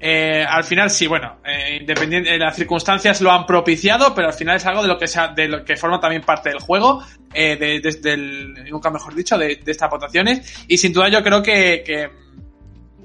eh, 0.00 0.44
al 0.48 0.64
final 0.64 0.90
sí, 0.90 1.06
bueno, 1.06 1.40
eh, 1.44 1.76
independiente, 1.80 2.38
las 2.38 2.56
circunstancias 2.56 3.20
lo 3.20 3.30
han 3.30 3.44
propiciado, 3.44 4.14
pero 4.14 4.28
al 4.28 4.34
final 4.34 4.56
es 4.56 4.64
algo 4.64 4.80
de 4.80 4.88
lo 4.88 4.98
que 4.98 5.06
sea, 5.06 5.28
de 5.28 5.46
lo 5.46 5.62
que 5.62 5.76
forma 5.76 6.00
también 6.00 6.22
parte 6.22 6.48
del 6.48 6.58
juego, 6.58 7.02
eh, 7.34 7.56
de, 7.56 7.80
desde 7.80 8.14
el, 8.14 8.54
nunca 8.70 8.90
mejor 8.90 9.14
dicho, 9.14 9.36
de, 9.36 9.56
de 9.56 9.70
estas 9.70 9.90
votaciones. 9.90 10.64
Y 10.66 10.78
sin 10.78 10.92
duda 10.92 11.08
yo 11.10 11.22
creo 11.22 11.42
que, 11.42 11.82
que 11.84 12.08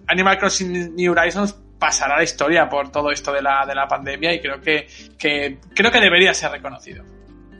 Animal 0.07 0.37
Crossing 0.37 0.95
New 0.95 1.11
Horizons 1.11 1.53
pasará 1.77 2.17
la 2.17 2.23
historia 2.23 2.69
por 2.69 2.89
todo 2.91 3.11
esto 3.11 3.33
de 3.33 3.41
la, 3.41 3.65
de 3.67 3.75
la 3.75 3.87
pandemia 3.87 4.33
y 4.33 4.39
creo 4.39 4.61
que, 4.61 4.87
que 5.17 5.59
creo 5.73 5.91
que 5.91 5.99
debería 5.99 6.33
ser 6.33 6.51
reconocido. 6.51 7.03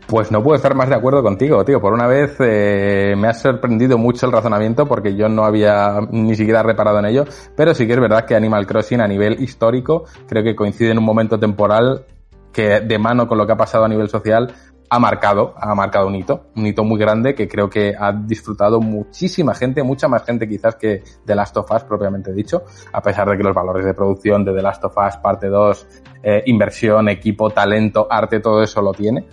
Pues 0.08 0.32
no 0.32 0.44
puedo 0.44 0.56
estar 0.56 0.76
más 0.76 0.88
de 0.88 0.96
acuerdo 0.96 1.24
contigo, 1.24 1.66
tío. 1.66 1.82
Por 1.82 1.92
una 1.92 2.06
vez 2.06 2.36
eh, 2.40 3.16
me 3.18 3.28
ha 3.28 3.34
sorprendido 3.34 3.98
mucho 3.98 4.28
el 4.28 4.32
razonamiento 4.32 4.86
porque 4.86 5.16
yo 5.16 5.30
no 5.30 5.46
había 5.46 6.00
ni 6.12 6.36
siquiera 6.36 6.62
reparado 6.62 7.00
en 7.00 7.06
ello, 7.06 7.26
pero 7.56 7.74
sí 7.74 7.88
que 7.88 7.94
es 7.94 8.00
verdad 8.00 8.26
que 8.26 8.36
Animal 8.36 8.68
Crossing 8.68 9.02
a 9.02 9.08
nivel 9.08 9.42
histórico 9.42 10.04
creo 10.28 10.44
que 10.44 10.56
coincide 10.56 10.92
en 10.92 11.00
un 11.00 11.06
momento 11.06 11.40
temporal 11.40 12.06
que 12.54 12.82
de 12.82 13.00
mano 13.00 13.28
con 13.28 13.40
lo 13.40 13.48
que 13.48 13.54
ha 13.54 13.58
pasado 13.58 13.86
a 13.86 13.88
nivel 13.88 14.08
social 14.08 14.54
ha 14.92 15.00
marcado, 15.00 15.56
ha 15.58 15.74
marcado 15.74 16.06
un 16.06 16.14
hito, 16.14 16.52
un 16.56 16.68
hito 16.68 16.84
muy 16.84 17.00
grande 17.00 17.34
que 17.34 17.48
creo 17.48 17.68
que 17.68 17.96
ha 17.98 18.12
disfrutado 18.14 18.80
muchísima 18.80 19.56
gente, 19.56 19.82
mucha 19.82 20.08
más 20.08 20.24
gente 20.24 20.48
quizás 20.48 20.76
que 20.76 21.02
The 21.26 21.34
Last 21.34 21.58
of 21.58 21.72
Us 21.72 21.84
propiamente 21.84 22.32
dicho, 22.32 22.62
a 22.94 23.02
pesar 23.02 23.28
de 23.28 23.38
que 23.38 23.44
los 23.44 23.56
valores 23.56 23.84
de 23.84 23.96
producción 23.96 24.46
de 24.46 24.54
The 24.54 24.62
Last 24.62 24.84
of 24.86 24.96
Us 24.96 25.18
parte 25.18 25.48
2, 25.48 25.88
eh, 26.22 26.44
inversión, 26.46 27.10
equipo, 27.10 27.50
talento, 27.50 28.08
arte, 28.08 28.40
todo 28.40 28.62
eso 28.62 28.84
lo 28.84 28.92
tiene 28.92 29.26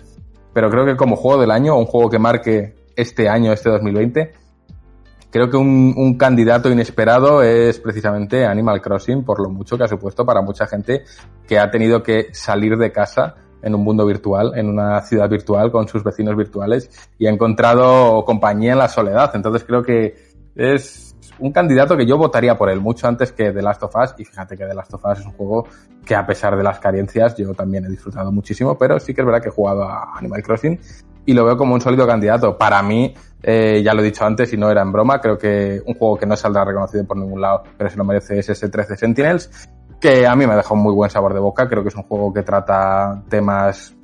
pero 0.53 0.69
creo 0.69 0.85
que 0.85 0.95
como 0.95 1.15
juego 1.15 1.41
del 1.41 1.51
año, 1.51 1.77
un 1.77 1.85
juego 1.85 2.09
que 2.09 2.19
marque 2.19 2.75
este 2.95 3.27
año, 3.27 3.51
este 3.51 3.69
2020, 3.69 4.31
creo 5.31 5.49
que 5.49 5.57
un, 5.57 5.93
un, 5.97 6.17
candidato 6.17 6.69
inesperado 6.69 7.41
es 7.41 7.79
precisamente 7.79 8.45
Animal 8.45 8.81
Crossing, 8.81 9.23
por 9.23 9.41
lo 9.41 9.49
mucho 9.49 9.77
que 9.77 9.85
ha 9.85 9.87
supuesto 9.87 10.25
para 10.25 10.41
mucha 10.41 10.67
gente 10.67 11.03
que 11.47 11.57
ha 11.57 11.71
tenido 11.71 12.03
que 12.03 12.27
salir 12.33 12.77
de 12.77 12.91
casa 12.91 13.35
en 13.63 13.73
un 13.73 13.83
mundo 13.83 14.05
virtual, 14.05 14.51
en 14.55 14.69
una 14.69 15.01
ciudad 15.01 15.29
virtual 15.29 15.71
con 15.71 15.87
sus 15.87 16.03
vecinos 16.03 16.35
virtuales 16.35 16.89
y 17.17 17.25
ha 17.25 17.31
encontrado 17.31 18.23
compañía 18.25 18.73
en 18.73 18.77
la 18.77 18.89
soledad. 18.89 19.31
Entonces 19.33 19.63
creo 19.63 19.81
que 19.81 20.15
es 20.55 21.12
un 21.39 21.51
candidato 21.51 21.97
que 21.97 22.05
yo 22.05 22.17
votaría 22.17 22.57
por 22.57 22.69
él 22.69 22.79
mucho 22.79 23.07
antes 23.07 23.31
que 23.31 23.51
The 23.51 23.61
Last 23.61 23.83
of 23.83 23.95
Us 23.95 24.15
y 24.17 24.25
fíjate 24.25 24.57
que 24.57 24.65
The 24.65 24.73
Last 24.73 24.93
of 24.93 25.05
Us 25.05 25.19
es 25.19 25.25
un 25.25 25.33
juego 25.33 25.67
que 26.05 26.15
a 26.15 26.25
pesar 26.25 26.55
de 26.57 26.63
las 26.63 26.79
carencias 26.79 27.35
yo 27.35 27.53
también 27.53 27.85
he 27.85 27.89
disfrutado 27.89 28.31
muchísimo, 28.31 28.77
pero 28.77 28.99
sí 28.99 29.13
que 29.13 29.21
es 29.21 29.25
verdad 29.25 29.41
que 29.41 29.49
he 29.49 29.51
jugado 29.51 29.83
a 29.83 30.17
Animal 30.17 30.43
Crossing 30.43 30.79
y 31.25 31.33
lo 31.33 31.45
veo 31.45 31.57
como 31.57 31.73
un 31.73 31.81
sólido 31.81 32.05
candidato. 32.05 32.57
Para 32.57 32.81
mí, 32.83 33.13
eh, 33.41 33.81
ya 33.83 33.93
lo 33.93 34.01
he 34.01 34.05
dicho 34.05 34.25
antes 34.25 34.51
y 34.53 34.57
no 34.57 34.69
era 34.69 34.81
en 34.81 34.91
broma, 34.91 35.19
creo 35.21 35.37
que 35.37 35.81
un 35.85 35.93
juego 35.93 36.17
que 36.17 36.25
no 36.25 36.35
saldrá 36.35 36.65
reconocido 36.65 37.05
por 37.05 37.17
ningún 37.17 37.41
lado, 37.41 37.63
pero 37.77 37.89
se 37.89 37.97
lo 37.97 38.03
merece 38.03 38.39
es 38.39 38.49
ese 38.49 38.69
13 38.69 38.97
Sentinels, 38.97 39.69
que 39.99 40.27
a 40.27 40.35
mí 40.35 40.45
me 40.45 40.53
ha 40.53 40.57
dejado 40.57 40.75
un 40.75 40.81
muy 40.81 40.93
buen 40.93 41.09
sabor 41.09 41.33
de 41.33 41.39
boca. 41.39 41.67
Creo 41.69 41.81
que 41.81 41.89
es 41.89 41.95
un 41.95 42.03
juego 42.03 42.33
que 42.33 42.43
trata 42.43 43.23
temas 43.29 43.95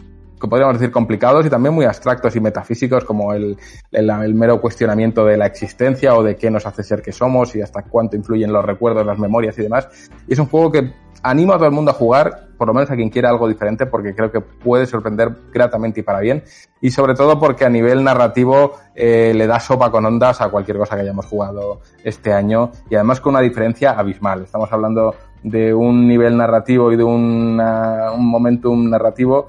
podríamos 0.48 0.80
decir 0.80 0.91
complicados 0.91 1.45
y 1.45 1.49
también 1.49 1.74
muy 1.74 1.86
abstractos 1.86 2.36
y 2.36 2.40
metafísicos 2.40 3.03
como 3.03 3.34
el, 3.34 3.57
el, 3.91 4.10
el, 4.10 4.36
mero 4.36 4.61
cuestionamiento 4.61 5.26
de 5.26 5.38
la 5.38 5.45
existencia 5.48 6.16
o 6.16 6.24
de 6.24 6.36
qué 6.36 6.49
nos 6.49 6.66
hace 6.66 6.84
ser 6.84 7.02
que 7.02 7.11
somos 7.11 7.56
y 7.56 7.61
hasta 7.61 7.84
cuánto 7.84 8.16
influyen 8.16 8.53
los 8.53 8.64
recuerdos, 8.64 9.06
las 9.06 9.20
memorias 9.20 9.57
y 9.60 9.64
demás. 9.64 9.88
Y 10.28 10.34
es 10.34 10.40
un 10.40 10.45
juego 10.48 10.72
que 10.72 10.94
animo 11.24 11.53
a 11.53 11.57
todo 11.57 11.68
el 11.68 11.74
mundo 11.74 11.91
a 11.91 11.94
jugar, 11.94 12.48
por 12.57 12.68
lo 12.68 12.74
menos 12.74 12.90
a 12.91 12.95
quien 12.95 13.10
quiera 13.10 13.30
algo 13.30 13.48
diferente, 13.48 13.86
porque 13.86 14.16
creo 14.16 14.32
que 14.32 14.40
puede 14.40 14.86
sorprender 14.86 15.32
gratamente 15.53 15.99
y 15.99 16.03
para 16.03 16.20
bien. 16.20 16.44
Y 16.82 16.91
sobre 16.91 17.14
todo 17.14 17.40
porque 17.40 17.66
a 17.66 17.70
nivel 17.70 18.03
narrativo 18.03 18.76
eh, 18.95 19.34
le 19.36 19.48
da 19.48 19.60
sopa 19.60 19.91
con 19.91 20.06
ondas 20.06 20.40
a 20.40 20.49
cualquier 20.49 20.78
cosa 20.78 20.95
que 20.95 21.02
hayamos 21.02 21.26
jugado 21.26 21.82
este 22.03 22.32
año 22.32 22.72
y 22.90 22.95
además 22.95 23.20
con 23.20 23.32
una 23.32 23.41
diferencia 23.41 23.91
abismal. 23.91 24.44
Estamos 24.44 24.72
hablando 24.72 25.14
de 25.44 25.74
un 25.74 26.07
nivel 26.07 26.36
narrativo 26.38 26.91
y 26.91 26.98
de 26.98 27.03
una- 27.03 28.11
un 28.14 28.26
momentum 28.30 28.90
narrativo 28.90 29.48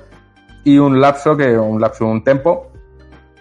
y 0.64 0.78
un 0.78 1.00
lapso, 1.00 1.36
que 1.36 1.56
un 1.58 1.80
lapso, 1.80 2.06
un 2.06 2.22
tempo 2.22 2.68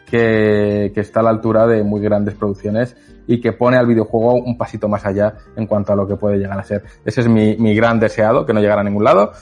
que, 0.05 0.91
que 0.93 1.01
está 1.01 1.19
a 1.19 1.23
la 1.23 1.29
altura 1.29 1.67
de 1.67 1.83
muy 1.83 2.01
grandes 2.01 2.35
producciones 2.35 2.95
y 3.27 3.39
que 3.39 3.53
pone 3.53 3.77
al 3.77 3.85
videojuego 3.85 4.33
un 4.33 4.57
pasito 4.57 4.87
más 4.87 5.05
allá 5.05 5.35
en 5.55 5.67
cuanto 5.67 5.93
a 5.93 5.95
lo 5.95 6.07
que 6.07 6.15
puede 6.15 6.37
llegar 6.37 6.59
a 6.59 6.63
ser. 6.63 6.83
Ese 7.05 7.21
es 7.21 7.27
mi, 7.27 7.55
mi 7.57 7.75
gran 7.75 7.99
deseado, 7.99 8.43
que 8.43 8.53
no 8.53 8.59
llegará 8.59 8.81
a 8.81 8.83
ningún 8.83 9.03
lado. 9.03 9.33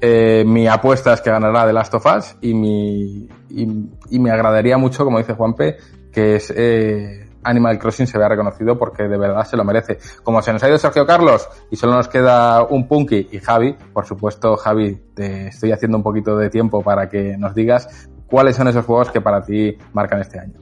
Eh, 0.00 0.44
mi 0.44 0.66
apuesta 0.66 1.12
es 1.12 1.20
que 1.20 1.30
ganará 1.30 1.64
The 1.64 1.72
Last 1.72 1.94
of 1.94 2.06
Us 2.06 2.36
y, 2.40 2.54
mi, 2.54 3.28
y, 3.50 4.18
me 4.18 4.30
agradaría 4.30 4.76
mucho, 4.76 5.04
como 5.04 5.18
dice 5.18 5.34
Juanpe, 5.34 5.76
que 6.12 6.36
es, 6.36 6.52
eh, 6.56 7.27
Animal 7.42 7.78
Crossing 7.78 8.06
se 8.06 8.18
vea 8.18 8.28
reconocido 8.28 8.78
porque 8.78 9.04
de 9.04 9.18
verdad 9.18 9.44
se 9.44 9.56
lo 9.56 9.64
merece. 9.64 9.98
Como 10.22 10.42
se 10.42 10.52
nos 10.52 10.62
ha 10.62 10.68
ido 10.68 10.78
Sergio 10.78 11.06
Carlos 11.06 11.48
y 11.70 11.76
solo 11.76 11.94
nos 11.94 12.08
queda 12.08 12.62
un 12.64 12.88
Punky 12.88 13.28
y 13.32 13.38
Javi, 13.38 13.76
por 13.92 14.06
supuesto, 14.06 14.56
Javi, 14.56 15.00
te 15.14 15.48
estoy 15.48 15.72
haciendo 15.72 15.96
un 15.96 16.02
poquito 16.02 16.36
de 16.36 16.50
tiempo 16.50 16.82
para 16.82 17.08
que 17.08 17.36
nos 17.36 17.54
digas 17.54 18.08
cuáles 18.26 18.56
son 18.56 18.68
esos 18.68 18.84
juegos 18.84 19.10
que 19.10 19.20
para 19.20 19.42
ti 19.42 19.76
marcan 19.92 20.20
este 20.20 20.38
año. 20.38 20.54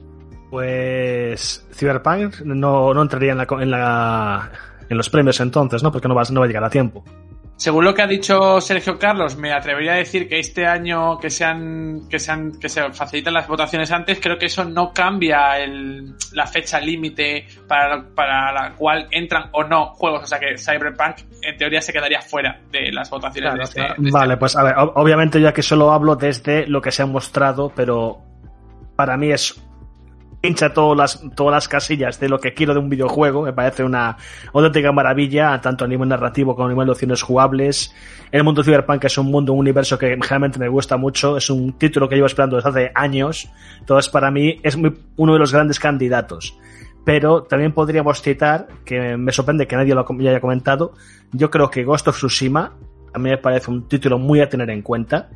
Pues 0.49 1.67
Cyberpunk 1.73 2.41
no, 2.41 2.93
no 2.93 3.01
entraría 3.01 3.33
en, 3.33 3.37
la, 3.37 3.47
en, 3.49 3.71
la, 3.71 4.51
en 4.87 4.97
los 4.97 5.09
premios 5.09 5.39
entonces, 5.41 5.83
¿no? 5.83 5.91
Porque 5.91 6.07
no 6.07 6.15
va, 6.15 6.23
no 6.31 6.39
va 6.39 6.45
a 6.45 6.47
llegar 6.47 6.63
a 6.63 6.69
tiempo. 6.69 7.03
Según 7.57 7.85
lo 7.85 7.93
que 7.95 8.03
ha 8.03 8.07
dicho 8.07 8.61
Sergio 8.61 8.99
Carlos, 8.99 9.35
me 9.35 9.51
atrevería 9.51 9.93
a 9.93 9.95
decir 9.95 10.29
que 10.29 10.37
este 10.37 10.67
año 10.67 11.17
que 11.17 11.31
sean 11.31 12.01
que 12.07 12.19
sean 12.19 12.51
que 12.59 12.69
se 12.69 12.87
faciliten 12.93 13.33
las 13.33 13.47
votaciones 13.47 13.91
antes, 13.91 14.19
creo 14.21 14.37
que 14.37 14.45
eso 14.45 14.63
no 14.63 14.93
cambia 14.93 15.57
el, 15.57 16.13
la 16.33 16.45
fecha 16.45 16.79
límite 16.79 17.47
para, 17.67 18.05
para 18.13 18.51
la 18.51 18.75
cual 18.75 19.07
entran 19.09 19.49
o 19.53 19.63
no 19.63 19.87
juegos. 19.95 20.21
O 20.23 20.27
sea 20.27 20.39
que 20.39 20.55
Cyberpunk 20.55 21.17
en 21.41 21.57
teoría 21.57 21.81
se 21.81 21.91
quedaría 21.91 22.21
fuera 22.21 22.59
de 22.71 22.91
las 22.91 23.09
votaciones 23.09 23.49
Claro, 23.49 23.57
de 23.57 23.63
este, 23.63 23.81
de 23.81 23.87
este 23.87 24.11
Vale, 24.11 24.37
pues 24.37 24.55
a 24.55 24.63
ver, 24.63 24.75
ob- 24.75 24.91
obviamente 24.95 25.41
yo 25.41 25.49
aquí 25.49 25.63
solo 25.63 25.91
hablo 25.91 26.15
desde 26.15 26.67
lo 26.67 26.79
que 26.79 26.91
se 26.91 27.01
ha 27.01 27.05
mostrado, 27.07 27.71
pero 27.75 28.19
para 28.95 29.17
mí 29.17 29.31
es 29.31 29.59
pincha 30.41 30.73
todas 30.73 30.97
las, 30.97 31.35
todas 31.35 31.53
las 31.53 31.67
casillas 31.67 32.19
de 32.19 32.29
lo 32.29 32.39
que 32.39 32.53
quiero 32.53 32.73
de 32.73 32.79
un 32.79 32.89
videojuego. 32.89 33.43
Me 33.43 33.53
parece 33.53 33.83
una 33.83 34.17
auténtica 34.53 34.91
maravilla, 34.91 35.59
tanto 35.61 35.85
a 35.85 35.87
nivel 35.87 36.09
narrativo 36.09 36.55
como 36.55 36.67
a 36.67 36.71
nivel 36.71 36.85
de 36.85 36.91
opciones 36.91 37.21
jugables. 37.21 37.93
El 38.31 38.43
mundo 38.43 38.63
Cyberpunk 38.63 39.03
es 39.05 39.17
un 39.17 39.27
mundo, 39.27 39.53
un 39.53 39.59
universo 39.59 39.97
que 39.97 40.15
realmente 40.15 40.59
me 40.59 40.67
gusta 40.67 40.97
mucho. 40.97 41.37
Es 41.37 41.49
un 41.49 41.73
título 41.73 42.07
que 42.07 42.15
llevo 42.15 42.27
esperando 42.27 42.55
desde 42.57 42.69
hace 42.69 42.91
años. 42.95 43.49
Entonces, 43.79 44.11
para 44.11 44.31
mí 44.31 44.59
es 44.63 44.75
uno 44.75 45.33
de 45.33 45.39
los 45.39 45.51
grandes 45.51 45.79
candidatos. 45.79 46.57
Pero 47.03 47.43
también 47.43 47.71
podríamos 47.71 48.21
citar, 48.21 48.67
que 48.83 49.15
me 49.15 49.31
sorprende 49.31 49.65
que 49.65 49.77
nadie 49.77 49.95
lo 49.95 50.05
haya 50.05 50.41
comentado, 50.41 50.93
yo 51.31 51.49
creo 51.49 51.69
que 51.69 51.85
Ghost 51.85 52.09
of 52.09 52.17
Tsushima 52.17 52.73
a 53.13 53.19
mí 53.19 53.29
me 53.29 53.37
parece 53.37 53.71
un 53.71 53.87
título 53.87 54.19
muy 54.19 54.41
a 54.41 54.49
tener 54.49 54.69
en 54.69 54.81
cuenta. 54.81 55.29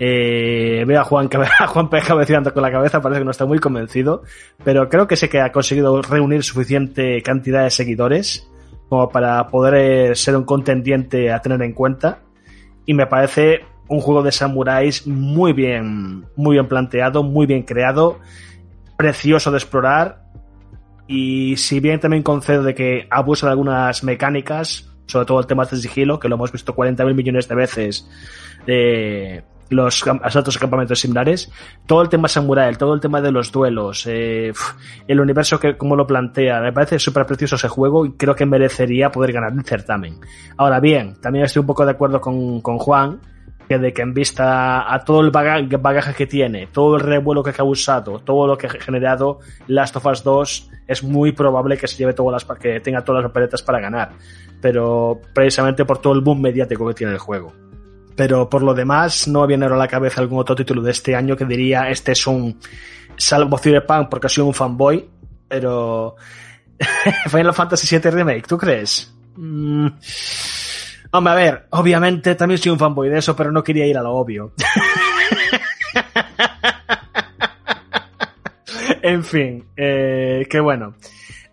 Eh, 0.00 0.84
veo 0.86 1.00
a 1.00 1.04
Juan, 1.04 1.28
a 1.58 1.66
Juan 1.66 1.88
cabeceando 1.88 2.52
con 2.52 2.62
la 2.62 2.70
cabeza, 2.70 3.00
parece 3.00 3.20
que 3.20 3.24
no 3.24 3.30
está 3.30 3.46
muy 3.46 3.58
convencido, 3.58 4.22
pero 4.64 4.88
creo 4.88 5.06
que 5.08 5.16
sé 5.16 5.28
que 5.28 5.40
ha 5.40 5.50
conseguido 5.50 6.00
reunir 6.02 6.44
suficiente 6.44 7.20
cantidad 7.22 7.64
de 7.64 7.70
seguidores 7.70 8.48
como 8.88 9.08
para 9.08 9.46
poder 9.48 9.74
eh, 9.74 10.14
ser 10.14 10.36
un 10.36 10.44
contendiente 10.44 11.30
a 11.30 11.40
tener 11.40 11.60
en 11.62 11.72
cuenta. 11.72 12.20
Y 12.86 12.94
me 12.94 13.06
parece 13.06 13.60
un 13.88 14.00
juego 14.00 14.22
de 14.22 14.32
samuráis 14.32 15.06
muy 15.06 15.52
bien, 15.52 16.24
muy 16.36 16.54
bien 16.54 16.68
planteado, 16.68 17.22
muy 17.22 17.46
bien 17.46 17.62
creado, 17.62 18.18
precioso 18.96 19.50
de 19.50 19.58
explorar. 19.58 20.22
Y 21.06 21.56
si 21.56 21.80
bien 21.80 22.00
también 22.00 22.22
concedo 22.22 22.62
de 22.62 22.74
que 22.74 23.06
abusa 23.10 23.46
de 23.46 23.52
algunas 23.52 24.04
mecánicas, 24.04 24.90
sobre 25.06 25.26
todo 25.26 25.40
el 25.40 25.46
tema 25.46 25.64
de 25.64 25.76
sigilo, 25.76 26.18
que 26.18 26.28
lo 26.28 26.36
hemos 26.36 26.52
visto 26.52 26.74
40.000 26.74 27.14
millones 27.14 27.48
de 27.48 27.54
veces 27.54 28.08
de 28.66 29.42
los 29.70 30.02
asaltos 30.22 30.56
campamentos 30.58 30.98
similares, 31.00 31.50
todo 31.86 32.02
el 32.02 32.08
tema 32.08 32.28
samurai, 32.28 32.74
todo 32.76 32.94
el 32.94 33.00
tema 33.00 33.20
de 33.20 33.30
los 33.32 33.52
duelos, 33.52 34.06
eh, 34.06 34.52
el 35.06 35.20
universo 35.20 35.60
que 35.60 35.76
como 35.76 35.94
lo 35.96 36.06
plantea, 36.06 36.60
me 36.60 36.72
parece 36.72 36.98
súper 36.98 37.26
precioso 37.26 37.56
ese 37.56 37.68
juego 37.68 38.06
y 38.06 38.12
creo 38.12 38.34
que 38.34 38.46
merecería 38.46 39.10
poder 39.10 39.32
ganar 39.32 39.52
el 39.52 39.64
certamen. 39.64 40.20
Ahora 40.56 40.80
bien, 40.80 41.16
también 41.20 41.44
estoy 41.44 41.60
un 41.60 41.66
poco 41.66 41.84
de 41.84 41.92
acuerdo 41.92 42.20
con, 42.20 42.60
con 42.60 42.78
Juan, 42.78 43.20
que 43.68 43.78
de 43.78 43.92
que 43.92 44.00
en 44.00 44.14
vista 44.14 44.90
a 44.90 45.04
todo 45.04 45.20
el 45.20 45.30
baga- 45.30 45.60
bagaje 45.78 46.14
que 46.14 46.26
tiene, 46.26 46.68
todo 46.68 46.96
el 46.96 47.02
revuelo 47.02 47.42
que 47.42 47.50
ha 47.50 47.52
causado, 47.52 48.20
todo 48.20 48.46
lo 48.46 48.56
que 48.56 48.66
ha 48.66 48.70
generado 48.70 49.40
Last 49.66 49.94
of 49.96 50.06
Us 50.06 50.24
2, 50.24 50.70
es 50.86 51.02
muy 51.04 51.32
probable 51.32 51.76
que 51.76 51.86
se 51.86 51.98
lleve 51.98 52.14
todas 52.14 52.46
las 52.48 52.58
que 52.58 52.80
tenga 52.80 53.04
todas 53.04 53.22
las 53.22 53.30
papeletas 53.30 53.62
para 53.62 53.78
ganar. 53.78 54.12
Pero 54.62 55.20
precisamente 55.34 55.84
por 55.84 55.98
todo 55.98 56.14
el 56.14 56.22
boom 56.22 56.40
mediático 56.40 56.88
que 56.88 56.94
tiene 56.94 57.12
el 57.12 57.18
juego. 57.18 57.52
Pero 58.18 58.50
por 58.50 58.64
lo 58.64 58.74
demás, 58.74 59.28
no 59.28 59.46
viene 59.46 59.66
a 59.66 59.68
la 59.68 59.86
cabeza 59.86 60.20
algún 60.20 60.40
otro 60.40 60.56
título 60.56 60.82
de 60.82 60.90
este 60.90 61.14
año 61.14 61.36
que 61.36 61.44
diría 61.44 61.88
este 61.88 62.10
es 62.10 62.26
un 62.26 62.58
salvo 63.16 63.58
Cyberpunk 63.58 64.08
porque 64.08 64.28
sido 64.28 64.48
un 64.48 64.54
fanboy, 64.54 65.08
pero 65.46 66.16
Final 67.30 67.54
Fantasy 67.54 67.96
VII 67.96 68.10
Remake, 68.10 68.48
¿tú 68.48 68.58
crees? 68.58 69.14
Mm. 69.36 69.86
Hombre, 71.12 71.32
a 71.32 71.36
ver, 71.36 71.68
obviamente 71.70 72.34
también 72.34 72.58
soy 72.58 72.72
un 72.72 72.78
fanboy 72.80 73.08
de 73.08 73.18
eso, 73.18 73.36
pero 73.36 73.52
no 73.52 73.62
quería 73.62 73.86
ir 73.86 73.96
a 73.96 74.02
lo 74.02 74.10
obvio. 74.10 74.52
en 79.02 79.22
fin, 79.22 79.64
eh, 79.76 80.44
qué 80.50 80.58
bueno. 80.58 80.96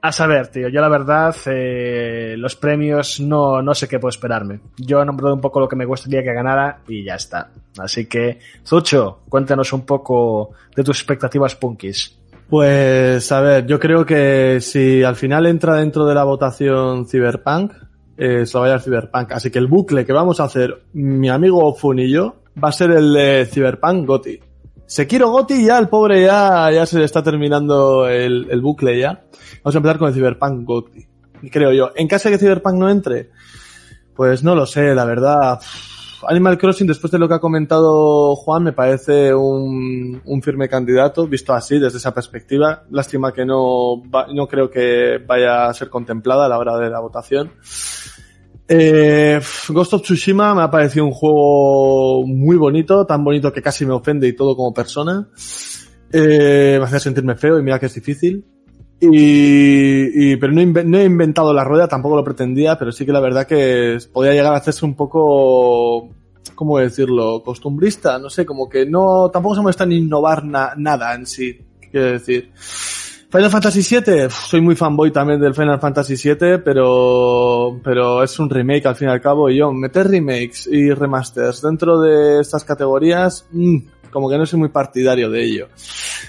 A 0.05 0.11
saber, 0.11 0.49
tío, 0.49 0.69
yo 0.69 0.81
la 0.81 0.87
verdad, 0.87 1.35
eh, 1.47 2.35
los 2.37 2.55
premios 2.55 3.19
no, 3.19 3.63
no 3.63 3.73
sé 3.73 3.87
qué 3.87 3.97
puedo 3.97 4.11
esperarme. 4.11 4.59
Yo 4.77 5.01
he 5.01 5.05
nombrado 5.05 5.33
un 5.33 5.41
poco 5.41 5.59
lo 5.59 5.67
que 5.67 5.75
me 5.75 5.83
gustaría 5.83 6.21
que 6.21 6.31
ganara 6.31 6.81
y 6.87 7.03
ya 7.03 7.15
está. 7.15 7.49
Así 7.79 8.05
que, 8.05 8.37
Zucho, 8.63 9.21
cuéntanos 9.27 9.73
un 9.73 9.83
poco 9.83 10.51
de 10.75 10.83
tus 10.83 10.99
expectativas 10.99 11.55
punkis. 11.55 12.19
Pues 12.47 13.31
a 13.31 13.41
ver, 13.41 13.65
yo 13.65 13.79
creo 13.79 14.05
que 14.05 14.59
si 14.61 15.01
al 15.01 15.15
final 15.15 15.47
entra 15.47 15.73
dentro 15.73 16.05
de 16.05 16.13
la 16.13 16.23
votación 16.23 17.07
Cyberpunk, 17.07 17.73
eh, 18.15 18.45
se 18.45 18.59
va 18.59 18.65
a 18.65 18.67
llevar 18.67 18.81
Cyberpunk. 18.83 19.31
Así 19.31 19.49
que 19.49 19.57
el 19.57 19.65
bucle 19.65 20.05
que 20.05 20.13
vamos 20.13 20.39
a 20.39 20.43
hacer 20.43 20.83
mi 20.93 21.29
amigo 21.29 21.73
Fun 21.73 21.97
y 21.97 22.11
yo 22.11 22.35
va 22.63 22.69
a 22.69 22.73
ser 22.73 22.91
el 22.91 23.11
de 23.11 23.47
Cyberpunk 23.51 24.05
Goti. 24.05 24.39
Sekiro 24.87 25.29
Goti 25.31 25.65
ya, 25.65 25.77
el 25.79 25.87
pobre 25.89 26.21
ya, 26.23 26.69
ya 26.71 26.85
se 26.85 27.03
está 27.03 27.23
terminando 27.23 28.07
el, 28.07 28.47
el 28.49 28.61
bucle 28.61 28.99
ya. 28.99 29.23
Vamos 29.63 29.75
a 29.75 29.77
empezar 29.79 29.97
con 29.97 30.07
el 30.09 30.13
Cyberpunk 30.13 30.63
Goti. 30.65 31.05
Creo 31.51 31.71
yo. 31.73 31.91
En 31.95 32.07
caso 32.07 32.29
de 32.29 32.35
que 32.35 32.39
Cyberpunk 32.39 32.75
no 32.75 32.89
entre, 32.89 33.29
pues 34.15 34.43
no 34.43 34.55
lo 34.55 34.65
sé, 34.65 34.93
la 34.95 35.05
verdad. 35.05 35.59
Animal 36.27 36.57
Crossing, 36.57 36.87
después 36.87 37.11
de 37.11 37.19
lo 37.19 37.27
que 37.27 37.35
ha 37.35 37.39
comentado 37.39 38.35
Juan, 38.35 38.63
me 38.63 38.73
parece 38.73 39.33
un, 39.35 40.21
un 40.25 40.41
firme 40.41 40.67
candidato, 40.69 41.27
visto 41.27 41.53
así, 41.53 41.77
desde 41.77 41.97
esa 41.99 42.13
perspectiva. 42.13 42.83
Lástima 42.89 43.31
que 43.31 43.45
no, 43.45 44.01
va- 44.09 44.27
no 44.33 44.47
creo 44.47 44.69
que 44.71 45.19
vaya 45.25 45.67
a 45.67 45.73
ser 45.73 45.89
contemplada 45.89 46.45
a 46.45 46.49
la 46.49 46.57
hora 46.57 46.77
de 46.77 46.89
la 46.89 46.99
votación. 46.99 47.51
Eh, 48.67 49.39
Ghost 49.69 49.93
of 49.93 50.01
Tsushima 50.01 50.55
me 50.55 50.61
ha 50.63 50.71
parecido 50.71 51.05
un 51.05 51.11
juego 51.11 52.25
muy 52.25 52.57
bonito, 52.57 53.05
tan 53.05 53.23
bonito 53.23 53.53
que 53.53 53.61
casi 53.61 53.85
me 53.85 53.93
ofende 53.93 54.27
y 54.27 54.33
todo 54.35 54.55
como 54.55 54.73
persona. 54.73 55.27
Eh, 56.11 56.77
me 56.79 56.85
hace 56.85 56.99
sentirme 56.99 57.35
feo 57.35 57.59
y 57.59 57.63
mira 57.63 57.79
que 57.79 57.85
es 57.87 57.93
difícil. 57.93 58.43
Y, 58.99 60.31
y- 60.31 60.35
pero 60.37 60.53
no, 60.53 60.63
no 60.65 60.97
he 60.97 61.03
inventado 61.03 61.53
la 61.53 61.63
rueda, 61.63 61.87
tampoco 61.87 62.15
lo 62.15 62.23
pretendía, 62.23 62.79
pero 62.79 62.91
sí 62.91 63.05
que 63.05 63.11
la 63.11 63.19
verdad 63.19 63.45
que 63.45 63.97
podía 64.11 64.31
llegar 64.31 64.53
a 64.53 64.57
hacerse 64.57 64.85
un 64.85 64.95
poco, 64.95 66.09
¿cómo 66.55 66.79
decirlo? 66.79 67.43
Costumbrista, 67.43 68.17
no 68.19 68.29
sé, 68.29 68.45
como 68.45 68.69
que 68.69 68.85
no, 68.85 69.29
tampoco 69.31 69.55
se 69.55 69.61
molesta 69.61 69.83
en 69.83 69.91
innovar 69.91 70.45
na- 70.45 70.73
nada 70.77 71.13
en 71.13 71.25
sí, 71.25 71.59
quiero 71.91 72.13
decir. 72.13 72.51
Final 73.35 73.49
Fantasy 73.51 73.81
VII, 73.95 74.29
soy 74.29 74.61
muy 74.61 74.75
fanboy 74.75 75.11
también 75.11 75.41
del 75.41 75.53
Final 75.53 75.79
Fantasy 75.79 76.15
VII, 76.15 76.59
pero, 76.63 77.79
pero 77.83 78.23
es 78.23 78.39
un 78.39 78.49
remake 78.49 78.85
al 78.85 78.95
fin 78.95 79.09
y 79.09 79.11
al 79.11 79.19
cabo, 79.19 79.49
y 79.49 79.57
yo, 79.57 79.73
meter 79.73 80.07
remakes 80.07 80.67
y 80.71 80.91
remasters 80.93 81.61
dentro 81.61 81.99
de 81.99 82.39
estas 82.39 82.63
categorías, 82.63 83.45
mm, 83.51 83.77
como 84.09 84.29
que 84.29 84.37
no 84.37 84.45
soy 84.45 84.59
muy 84.59 84.69
partidario 84.69 85.29
de 85.29 85.43
ello. 85.43 85.67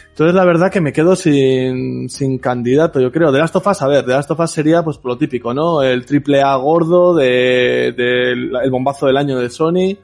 Entonces 0.09 0.35
la 0.35 0.45
verdad 0.45 0.73
que 0.73 0.81
me 0.81 0.93
quedo 0.93 1.15
sin, 1.15 2.09
sin 2.09 2.39
candidato, 2.39 2.99
yo 3.01 3.13
creo. 3.13 3.31
De 3.31 3.39
Last 3.39 3.55
of 3.55 3.67
Us, 3.69 3.83
a 3.83 3.87
ver, 3.87 4.05
de 4.05 4.13
Last 4.15 4.31
of 4.33 4.41
Us 4.41 4.51
sería 4.51 4.83
pues 4.83 4.99
lo 5.05 5.17
típico, 5.17 5.55
¿no? 5.55 5.83
El 5.83 6.05
triple 6.07 6.43
A 6.43 6.57
gordo 6.57 7.15
de, 7.15 7.93
del- 7.97 8.51
el 8.65 8.71
bombazo 8.71 9.07
del 9.07 9.17
año 9.19 9.39
de 9.39 9.49
Sony. 9.51 9.97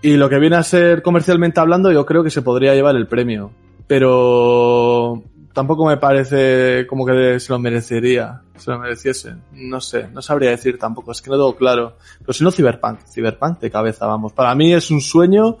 Y 0.00 0.14
lo 0.16 0.28
que 0.30 0.38
viene 0.38 0.56
a 0.56 0.62
ser 0.62 1.02
comercialmente 1.02 1.60
hablando, 1.60 1.92
yo 1.92 2.06
creo 2.06 2.22
que 2.24 2.30
se 2.30 2.42
podría 2.42 2.74
llevar 2.74 2.94
el 2.96 3.08
premio. 3.08 3.50
Pero, 3.88 5.22
tampoco 5.52 5.86
me 5.86 5.96
parece 5.96 6.86
como 6.86 7.04
que 7.04 7.38
se 7.38 7.52
lo 7.52 7.58
merecería, 7.58 8.42
se 8.56 8.70
lo 8.70 8.78
mereciese. 8.78 9.34
No 9.52 9.80
sé, 9.80 10.08
no 10.08 10.22
sabría 10.22 10.50
decir 10.50 10.78
tampoco, 10.78 11.12
es 11.12 11.20
que 11.20 11.30
no 11.30 11.36
tengo 11.36 11.56
claro. 11.56 11.96
Pero 12.20 12.32
si 12.32 12.44
no, 12.44 12.50
Cyberpunk, 12.50 13.00
Cyberpunk 13.06 13.60
de 13.60 13.70
cabeza, 13.70 14.06
vamos. 14.06 14.32
Para 14.32 14.54
mí 14.54 14.72
es 14.72 14.90
un 14.90 15.00
sueño 15.00 15.58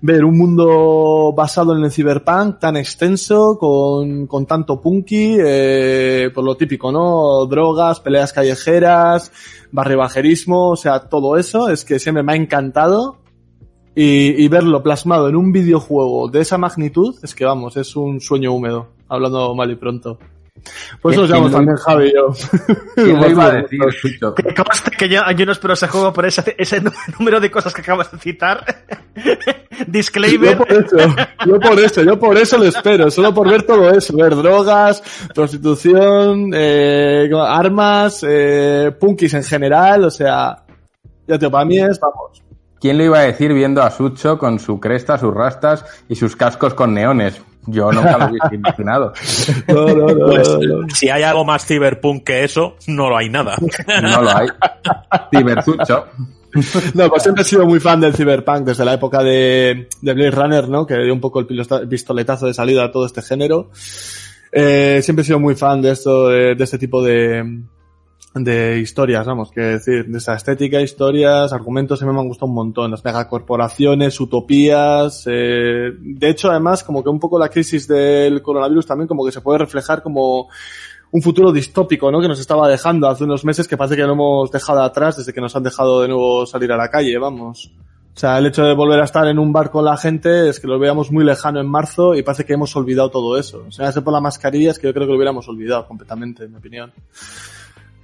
ver 0.00 0.24
un 0.24 0.36
mundo 0.36 1.32
basado 1.36 1.76
en 1.76 1.84
el 1.84 1.92
Cyberpunk 1.92 2.58
tan 2.58 2.76
extenso, 2.76 3.58
con, 3.58 4.26
con 4.26 4.46
tanto 4.46 4.80
punky, 4.80 5.36
eh, 5.38 6.30
por 6.34 6.44
lo 6.44 6.56
típico, 6.56 6.90
¿no? 6.92 7.46
Drogas, 7.46 8.00
peleas 8.00 8.32
callejeras, 8.32 9.32
barribajerismo, 9.72 10.70
o 10.70 10.76
sea, 10.76 11.00
todo 11.00 11.36
eso, 11.36 11.68
es 11.68 11.84
que 11.84 11.98
siempre 11.98 12.22
me 12.22 12.32
ha 12.32 12.36
encantado 12.36 13.18
y, 13.94 14.42
y, 14.42 14.48
verlo 14.48 14.82
plasmado 14.82 15.28
en 15.28 15.36
un 15.36 15.52
videojuego 15.52 16.28
de 16.28 16.42
esa 16.42 16.58
magnitud, 16.58 17.16
es 17.22 17.34
que 17.34 17.46
vamos, 17.46 17.78
es 17.78 17.96
un 17.96 18.20
sueño 18.20 18.52
húmedo, 18.52 18.88
hablando 19.08 19.54
mal 19.54 19.70
y 19.70 19.76
pronto. 19.76 20.18
Por 21.00 21.12
eso 21.12 21.22
nos 21.22 21.30
llamamos 21.30 21.52
también 21.52 21.76
Javi 21.76 22.08
y 22.08 22.14
yo. 22.14 22.28
¿Quién 22.94 23.20
lo 23.20 23.30
iba 23.30 23.46
a 23.46 23.52
decir? 23.52 23.80
Que 24.36 24.54
conste 24.54 24.90
que 24.90 25.08
yo, 25.08 25.20
yo 25.36 25.46
no 25.46 25.52
espero 25.52 25.74
ese 25.74 25.86
juego 25.88 26.12
por 26.12 26.26
ese, 26.26 26.54
ese 26.58 26.82
número 27.18 27.40
de 27.40 27.50
cosas 27.50 27.74
que 27.74 27.82
acabas 27.82 28.10
de 28.10 28.18
citar. 28.18 28.64
Disclaimer. 29.86 30.58
Yo 30.58 30.58
por 30.58 30.72
eso, 30.72 30.96
yo 31.46 31.60
por 31.60 31.78
eso, 31.78 32.02
yo 32.02 32.18
por 32.18 32.38
eso 32.38 32.58
lo 32.58 32.64
espero, 32.64 33.10
solo 33.10 33.34
por 33.34 33.48
ver 33.48 33.62
todo 33.62 33.90
eso, 33.90 34.16
ver 34.16 34.34
drogas, 34.34 35.02
prostitución, 35.34 36.50
eh, 36.54 37.28
armas, 37.38 38.24
eh, 38.26 38.92
punkis 38.98 39.34
en 39.34 39.44
general, 39.44 40.04
o 40.04 40.10
sea, 40.10 40.62
ya 41.26 41.38
te 41.38 41.50
para 41.50 41.64
mí 41.64 41.78
es, 41.78 42.00
vamos, 42.00 42.42
¿Quién 42.80 42.98
lo 42.98 43.04
iba 43.04 43.18
a 43.18 43.22
decir 43.22 43.52
viendo 43.52 43.82
a 43.82 43.90
Sucho 43.90 44.38
con 44.38 44.58
su 44.58 44.78
cresta, 44.80 45.18
sus 45.18 45.32
rastas 45.34 45.84
y 46.08 46.14
sus 46.14 46.36
cascos 46.36 46.74
con 46.74 46.94
neones? 46.94 47.40
Yo 47.68 47.90
nunca 47.90 48.16
lo 48.18 48.26
hubiese 48.26 48.54
imaginado. 48.54 49.12
No, 49.68 49.86
no, 49.88 50.06
no, 50.06 50.26
Pues, 50.26 50.48
no, 50.48 50.58
no. 50.82 50.88
si 50.94 51.08
hay 51.08 51.22
algo 51.24 51.44
más 51.44 51.66
cyberpunk 51.66 52.22
que 52.24 52.44
eso, 52.44 52.76
no 52.86 53.08
lo 53.08 53.16
hay 53.16 53.28
nada. 53.28 53.56
No 54.02 54.22
lo 54.22 54.30
hay. 54.36 54.48
Ciberzucho. 55.34 56.06
No, 56.94 57.08
pues 57.10 57.22
siempre 57.22 57.42
he 57.42 57.44
sido 57.44 57.66
muy 57.66 57.80
fan 57.80 58.00
del 58.00 58.14
Cyberpunk 58.14 58.60
desde 58.60 58.84
la 58.84 58.94
época 58.94 59.22
de, 59.22 59.88
de 60.00 60.14
Blade 60.14 60.30
Runner, 60.30 60.68
¿no? 60.68 60.86
Que 60.86 60.96
dio 60.98 61.12
un 61.12 61.20
poco 61.20 61.40
el 61.40 61.46
pistoletazo 61.88 62.46
de 62.46 62.54
salida 62.54 62.84
a 62.84 62.92
todo 62.92 63.04
este 63.04 63.20
género. 63.20 63.70
Eh, 64.52 65.00
siempre 65.02 65.22
he 65.22 65.26
sido 65.26 65.38
muy 65.40 65.54
fan 65.54 65.82
de 65.82 65.90
esto, 65.90 66.28
de, 66.28 66.54
de 66.54 66.64
este 66.64 66.78
tipo 66.78 67.02
de, 67.02 67.62
de 68.44 68.78
historias, 68.80 69.26
vamos, 69.26 69.50
que 69.50 69.60
decir, 69.60 70.06
de 70.06 70.18
esa 70.18 70.34
estética, 70.34 70.80
historias, 70.80 71.52
argumentos, 71.52 72.02
a 72.02 72.06
mí 72.06 72.12
me 72.12 72.20
han 72.20 72.28
gustado 72.28 72.48
un 72.48 72.54
montón. 72.54 72.90
Las 72.90 73.04
megacorporaciones, 73.04 74.20
utopías, 74.20 75.24
eh, 75.26 75.92
de 75.98 76.28
hecho, 76.28 76.50
además, 76.50 76.84
como 76.84 77.02
que 77.02 77.08
un 77.08 77.18
poco 77.18 77.38
la 77.38 77.48
crisis 77.48 77.88
del 77.88 78.42
coronavirus 78.42 78.86
también 78.86 79.08
como 79.08 79.24
que 79.24 79.32
se 79.32 79.40
puede 79.40 79.58
reflejar 79.58 80.02
como 80.02 80.48
un 81.12 81.22
futuro 81.22 81.50
distópico, 81.52 82.10
¿no? 82.10 82.20
Que 82.20 82.28
nos 82.28 82.40
estaba 82.40 82.68
dejando 82.68 83.08
hace 83.08 83.24
unos 83.24 83.44
meses 83.44 83.66
que 83.66 83.76
parece 83.76 83.96
que 83.96 84.02
lo 84.02 84.12
hemos 84.12 84.50
dejado 84.50 84.82
atrás 84.82 85.16
desde 85.16 85.32
que 85.32 85.40
nos 85.40 85.56
han 85.56 85.62
dejado 85.62 86.02
de 86.02 86.08
nuevo 86.08 86.44
salir 86.46 86.70
a 86.72 86.76
la 86.76 86.90
calle, 86.90 87.16
vamos. 87.18 87.72
O 88.14 88.18
sea, 88.18 88.38
el 88.38 88.46
hecho 88.46 88.64
de 88.64 88.74
volver 88.74 89.00
a 89.00 89.04
estar 89.04 89.26
en 89.28 89.38
un 89.38 89.52
bar 89.52 89.70
con 89.70 89.84
la 89.84 89.96
gente 89.96 90.48
es 90.48 90.58
que 90.58 90.66
lo 90.66 90.78
veamos 90.78 91.12
muy 91.12 91.24
lejano 91.24 91.60
en 91.60 91.68
marzo 91.68 92.14
y 92.14 92.22
parece 92.22 92.44
que 92.44 92.54
hemos 92.54 92.74
olvidado 92.74 93.10
todo 93.10 93.38
eso. 93.38 93.64
O 93.68 93.70
sea, 93.70 93.90
ese 93.90 94.02
por 94.02 94.12
la 94.12 94.20
mascarilla 94.20 94.70
es 94.70 94.78
que 94.78 94.86
yo 94.86 94.94
creo 94.94 95.06
que 95.06 95.12
lo 95.12 95.16
hubiéramos 95.16 95.46
olvidado 95.48 95.86
completamente, 95.86 96.44
en 96.44 96.52
mi 96.52 96.56
opinión. 96.56 96.92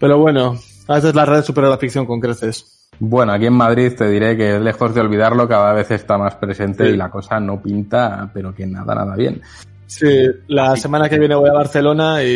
Pero 0.03 0.19
bueno, 0.19 0.57
a 0.89 0.95
veces 0.97 1.15
la 1.15 1.25
red 1.25 1.45
supera 1.45 1.69
la 1.69 1.79
ficción 1.79 2.07
con 2.07 2.19
creces. 2.19 2.89
Bueno, 2.99 3.33
aquí 3.33 3.47
en 3.47 3.53
Madrid 3.53 3.93
te 3.97 4.09
diré 4.11 4.37
que 4.37 4.59
lejos 4.59 4.93
de 4.93 5.01
olvidarlo 5.01 5.47
cada 5.47 5.73
vez 5.73 5.93
está 5.93 6.19
más 6.19 6.35
presente 6.35 6.89
Sí. 6.89 6.95
y 6.95 6.97
la 6.97 7.09
cosa 7.09 7.39
no 7.39 7.63
pinta, 7.63 8.29
pero 8.35 8.53
que 8.53 8.67
nada, 8.67 8.97
nada 8.97 9.15
bien. 9.15 9.41
Sí, 9.87 10.27
la 10.49 10.75
semana 10.77 11.09
que 11.09 11.21
viene 11.21 11.37
voy 11.37 11.51
a 11.51 11.53
Barcelona 11.53 12.21
y, 12.25 12.27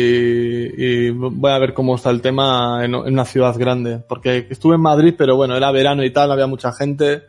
y 0.77 1.09
voy 1.09 1.51
a 1.51 1.57
ver 1.59 1.73
cómo 1.73 1.95
está 1.95 2.09
el 2.09 2.21
tema 2.21 2.85
en, 2.85 2.95
en 2.95 3.13
una 3.13 3.25
ciudad 3.25 3.53
grande. 3.57 3.99
Porque 4.07 4.47
estuve 4.49 4.75
en 4.75 4.81
Madrid, 4.81 5.15
pero 5.17 5.35
bueno, 5.35 5.57
era 5.57 5.69
verano 5.71 6.05
y 6.05 6.11
tal, 6.11 6.31
había 6.31 6.47
mucha 6.47 6.71
gente. 6.71 7.23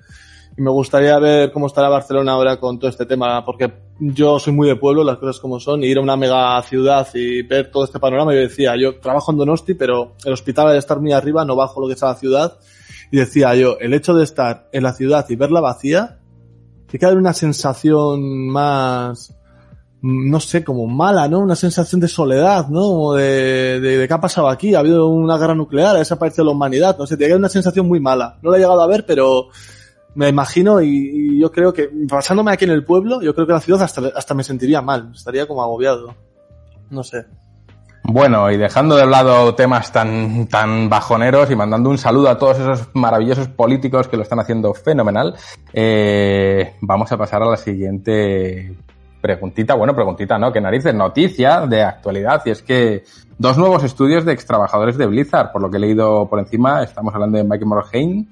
Y 0.58 0.60
me 0.60 0.72
gustaría 0.72 1.16
ver 1.20 1.52
cómo 1.52 1.68
estará 1.68 1.88
Barcelona 1.88 2.32
ahora 2.32 2.58
con 2.58 2.80
todo 2.80 2.90
este 2.90 3.06
tema, 3.06 3.44
porque 3.44 3.72
yo 4.00 4.40
soy 4.40 4.52
muy 4.52 4.66
de 4.66 4.74
pueblo, 4.74 5.04
las 5.04 5.18
cosas 5.18 5.38
como 5.38 5.60
son, 5.60 5.84
y 5.84 5.86
ir 5.86 5.98
a 5.98 6.00
una 6.00 6.16
mega 6.16 6.60
ciudad 6.62 7.06
y 7.14 7.42
ver 7.42 7.70
todo 7.70 7.84
este 7.84 8.00
panorama. 8.00 8.34
Yo 8.34 8.40
decía, 8.40 8.74
yo 8.76 8.98
trabajo 8.98 9.30
en 9.30 9.38
Donosti, 9.38 9.74
pero 9.74 10.16
el 10.24 10.32
hospital 10.32 10.66
al 10.66 10.76
estar 10.76 10.98
muy 10.98 11.12
arriba, 11.12 11.44
no 11.44 11.54
bajo 11.54 11.80
lo 11.80 11.86
que 11.86 11.92
es 11.92 12.02
la 12.02 12.16
ciudad. 12.16 12.58
Y 13.12 13.18
decía 13.18 13.54
yo, 13.54 13.78
el 13.78 13.94
hecho 13.94 14.14
de 14.14 14.24
estar 14.24 14.68
en 14.72 14.82
la 14.82 14.92
ciudad 14.94 15.24
y 15.28 15.36
verla 15.36 15.60
vacía, 15.60 16.18
tiene 16.88 17.06
que 17.06 17.14
una 17.14 17.34
sensación 17.34 18.48
más, 18.48 19.38
no 20.02 20.40
sé, 20.40 20.64
como 20.64 20.88
mala, 20.88 21.28
¿no? 21.28 21.38
Una 21.38 21.54
sensación 21.54 22.00
de 22.00 22.08
soledad, 22.08 22.66
¿no? 22.66 22.80
Como 22.80 23.14
de, 23.14 23.78
de, 23.78 23.96
de 23.96 24.08
qué 24.08 24.14
ha 24.14 24.20
pasado 24.20 24.48
aquí, 24.48 24.74
ha 24.74 24.80
habido 24.80 25.06
una 25.06 25.38
guerra 25.38 25.54
nuclear, 25.54 25.94
ha 25.94 26.00
desaparecido 26.00 26.46
la 26.46 26.50
humanidad, 26.50 26.98
no 26.98 27.06
sé, 27.06 27.16
tiene 27.16 27.36
una 27.36 27.48
sensación 27.48 27.86
muy 27.86 28.00
mala. 28.00 28.40
No 28.42 28.50
la 28.50 28.56
he 28.56 28.60
llegado 28.60 28.82
a 28.82 28.88
ver, 28.88 29.06
pero 29.06 29.50
me 30.18 30.28
imagino 30.28 30.82
y, 30.82 31.38
yo 31.38 31.52
creo 31.52 31.72
que, 31.72 31.88
pasándome 32.08 32.50
aquí 32.50 32.64
en 32.64 32.72
el 32.72 32.84
pueblo, 32.84 33.22
yo 33.22 33.32
creo 33.36 33.46
que 33.46 33.52
la 33.52 33.60
ciudad 33.60 33.82
hasta, 33.82 34.02
hasta 34.16 34.34
me 34.34 34.42
sentiría 34.42 34.82
mal, 34.82 35.12
estaría 35.14 35.46
como 35.46 35.62
agobiado. 35.62 36.12
No 36.90 37.04
sé. 37.04 37.24
Bueno, 38.02 38.50
y 38.50 38.56
dejando 38.56 38.96
de 38.96 39.06
lado 39.06 39.54
temas 39.54 39.92
tan, 39.92 40.48
tan 40.48 40.88
bajoneros 40.88 41.52
y 41.52 41.54
mandando 41.54 41.88
un 41.88 41.98
saludo 41.98 42.30
a 42.30 42.36
todos 42.36 42.58
esos 42.58 42.88
maravillosos 42.94 43.46
políticos 43.46 44.08
que 44.08 44.16
lo 44.16 44.24
están 44.24 44.40
haciendo 44.40 44.74
fenomenal, 44.74 45.36
eh, 45.72 46.74
vamos 46.80 47.12
a 47.12 47.16
pasar 47.16 47.44
a 47.44 47.50
la 47.50 47.56
siguiente 47.56 48.74
preguntita. 49.20 49.74
Bueno, 49.74 49.94
preguntita, 49.94 50.36
¿no? 50.36 50.52
Que 50.52 50.60
narices, 50.60 50.96
noticia 50.96 51.60
de 51.60 51.84
actualidad. 51.84 52.42
Y 52.44 52.50
es 52.50 52.62
que 52.62 53.04
dos 53.38 53.56
nuevos 53.56 53.84
estudios 53.84 54.24
de 54.24 54.32
extrabajadores 54.32 54.98
de 54.98 55.06
Blizzard, 55.06 55.52
por 55.52 55.62
lo 55.62 55.70
que 55.70 55.76
he 55.76 55.80
leído 55.80 56.28
por 56.28 56.40
encima, 56.40 56.82
estamos 56.82 57.14
hablando 57.14 57.38
de 57.38 57.44
Mike 57.44 57.64
Morhaime, 57.64 58.26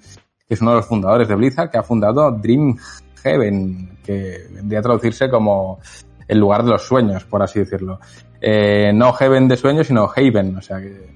que 0.47 0.55
es 0.55 0.60
uno 0.60 0.73
de 0.73 0.77
los 0.78 0.86
fundadores 0.86 1.28
de 1.28 1.35
Blizzard, 1.35 1.70
que 1.70 1.78
ha 1.78 1.82
fundado 1.82 2.31
Dream 2.31 2.77
Heaven, 3.23 3.98
que 4.05 4.47
vendría 4.51 4.78
a 4.78 4.82
traducirse 4.82 5.28
como 5.28 5.81
el 6.28 6.39
lugar 6.39 6.62
de 6.62 6.70
los 6.70 6.82
sueños, 6.82 7.24
por 7.24 7.43
así 7.43 7.60
decirlo. 7.60 7.98
Eh, 8.40 8.93
no 8.94 9.12
Heaven 9.12 9.48
de 9.48 9.56
sueños, 9.56 9.86
sino 9.86 10.10
Haven, 10.14 10.56
o 10.56 10.62
sea 10.62 10.78
que 10.78 11.14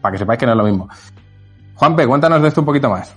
para 0.00 0.12
que 0.12 0.18
sepáis 0.18 0.38
que 0.38 0.46
no 0.46 0.52
es 0.52 0.58
lo 0.58 0.64
mismo. 0.64 0.88
Juanpe, 1.74 2.06
cuéntanos 2.06 2.42
de 2.42 2.48
esto 2.48 2.60
un 2.60 2.66
poquito 2.66 2.90
más. 2.90 3.14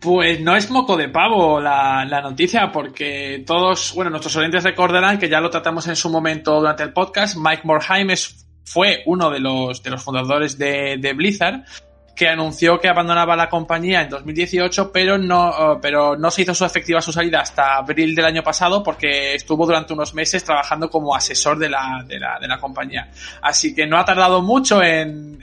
Pues 0.00 0.40
no 0.40 0.54
es 0.56 0.70
moco 0.70 0.96
de 0.96 1.08
pavo 1.08 1.60
la, 1.60 2.04
la, 2.04 2.20
noticia, 2.20 2.70
porque 2.70 3.42
todos, 3.44 3.92
bueno, 3.94 4.10
nuestros 4.10 4.36
oyentes 4.36 4.62
recordarán 4.62 5.18
que 5.18 5.28
ya 5.28 5.40
lo 5.40 5.50
tratamos 5.50 5.88
en 5.88 5.96
su 5.96 6.08
momento 6.08 6.60
durante 6.60 6.84
el 6.84 6.92
podcast. 6.92 7.36
Mike 7.36 7.62
Morhaime 7.64 8.12
es, 8.12 8.46
fue 8.64 9.02
uno 9.06 9.30
de 9.30 9.40
los, 9.40 9.82
de 9.82 9.90
los 9.90 10.02
fundadores 10.02 10.56
de, 10.56 10.98
de 11.00 11.12
Blizzard 11.12 11.64
que 12.18 12.28
anunció 12.28 12.80
que 12.80 12.88
abandonaba 12.88 13.36
la 13.36 13.48
compañía 13.48 14.02
en 14.02 14.10
2018, 14.10 14.90
pero 14.90 15.16
no, 15.16 15.50
uh, 15.50 15.80
pero 15.80 16.16
no 16.16 16.32
se 16.32 16.42
hizo 16.42 16.52
su 16.52 16.64
efectiva 16.64 17.00
su 17.00 17.12
salida 17.12 17.40
hasta 17.42 17.76
abril 17.76 18.12
del 18.12 18.24
año 18.24 18.42
pasado 18.42 18.82
porque 18.82 19.36
estuvo 19.36 19.64
durante 19.64 19.92
unos 19.92 20.14
meses 20.14 20.42
trabajando 20.42 20.90
como 20.90 21.14
asesor 21.14 21.56
de 21.58 21.68
la, 21.68 22.04
de 22.04 22.18
la, 22.18 22.40
de 22.40 22.48
la 22.48 22.58
compañía. 22.58 23.08
Así 23.40 23.72
que 23.72 23.86
no 23.86 23.96
ha 23.96 24.04
tardado 24.04 24.42
mucho 24.42 24.82
en, 24.82 25.38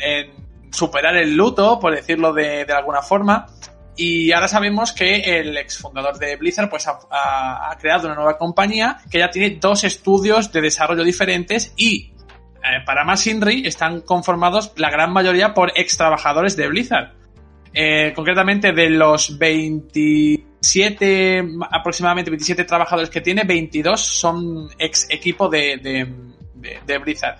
superar 0.69 1.15
el 1.15 1.33
luto, 1.33 1.79
por 1.79 1.95
decirlo 1.95 2.33
de, 2.33 2.63
alguna 2.63 3.01
forma. 3.01 3.47
Y 3.95 4.33
ahora 4.33 4.49
sabemos 4.49 4.91
que 4.91 5.39
el 5.39 5.55
exfundador 5.55 6.19
de 6.19 6.35
Blizzard 6.35 6.69
pues 6.69 6.85
ha, 6.87 7.77
creado 7.79 8.07
una 8.07 8.15
nueva 8.15 8.37
compañía 8.37 8.97
que 9.09 9.19
ya 9.19 9.29
tiene 9.29 9.57
dos 9.61 9.85
estudios 9.85 10.51
de 10.51 10.59
desarrollo 10.59 11.05
diferentes 11.05 11.73
y 11.77 12.11
para 12.85 13.03
más 13.03 13.25
Inri 13.27 13.65
están 13.65 14.01
conformados 14.01 14.73
la 14.77 14.89
gran 14.89 15.11
mayoría 15.11 15.53
por 15.53 15.71
ex 15.75 15.97
trabajadores 15.97 16.55
de 16.55 16.67
Blizzard. 16.67 17.13
Eh, 17.77 18.13
concretamente 18.15 18.71
de 18.71 18.89
los 18.89 19.37
27, 19.37 21.43
aproximadamente 21.69 22.31
27 22.31 22.63
trabajadores 22.63 23.09
que 23.09 23.19
tiene, 23.19 23.43
22 23.43 23.99
son 23.99 24.69
ex 24.79 25.07
equipo 25.09 25.49
de, 25.49 26.07
Blizzard. 27.03 27.35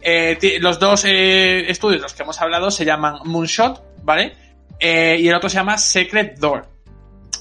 Eh, 0.00 0.58
los 0.60 0.78
dos 0.78 1.04
estudios 1.04 1.98
de 1.98 2.02
los 2.02 2.14
que 2.14 2.22
hemos 2.22 2.40
hablado 2.40 2.70
se 2.70 2.84
llaman 2.84 3.16
Moonshot, 3.24 3.82
¿vale? 4.04 4.32
y 4.80 5.26
el 5.28 5.34
otro 5.34 5.50
se 5.50 5.56
llama 5.56 5.76
Secret 5.76 6.38
Door. 6.38 6.68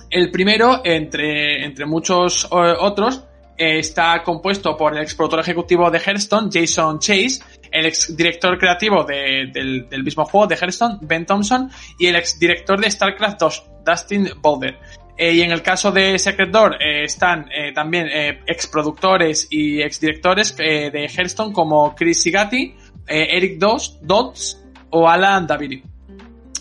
El 0.10 0.32
primero, 0.32 0.82
entre, 0.84 1.64
entre 1.64 1.86
muchos 1.86 2.48
otros, 2.50 3.26
está 3.60 4.24
compuesto 4.24 4.78
por 4.78 4.96
el 4.96 5.04
ex 5.04 5.14
productor 5.16 5.42
ejecutivo 5.42 5.92
de 5.92 6.00
Hearthstone, 6.00 6.50
Jason 6.52 7.00
Chase, 7.00 7.42
el 7.72 7.86
ex 7.86 8.16
director 8.16 8.58
creativo 8.58 9.04
de, 9.04 9.50
del, 9.52 10.04
mismo 10.04 10.24
juego 10.26 10.48
de 10.48 10.56
Hearthstone, 10.56 11.00
Ben 11.02 11.26
Thompson, 11.26 11.70
y 11.98 12.08
el 12.08 12.16
ex 12.16 12.40
director 12.40 12.80
de 12.80 12.90
StarCraft 12.90 13.40
2, 13.40 13.64
Dustin 13.86 14.30
Boulder. 14.42 14.78
Eh, 15.18 15.34
y 15.34 15.42
en 15.42 15.52
el 15.52 15.62
caso 15.62 15.92
de 15.92 16.18
Secret 16.18 16.50
Door 16.50 16.82
eh, 16.82 17.04
están 17.04 17.50
eh, 17.52 17.74
también 17.74 18.08
ex 18.48 18.68
productores 18.68 19.48
y 19.50 19.82
ex 19.82 20.00
directores 20.00 20.56
de 20.56 21.10
Hearthstone 21.14 21.52
como 21.52 21.94
Chris 21.94 22.22
Sigati, 22.22 22.74
Eric 23.06 23.60
Dodds 23.60 24.64
o 24.92 25.10
Alan 25.10 25.46
Daviri 25.46 25.84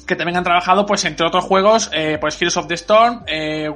que 0.06 0.16
también 0.16 0.38
han 0.38 0.44
trabajado, 0.44 0.86
pues, 0.86 1.04
entre 1.04 1.26
otros 1.26 1.44
juegos, 1.44 1.90
pues 2.18 2.40
Heroes 2.40 2.56
of 2.56 2.66
the 2.66 2.74
Storm, 2.76 3.26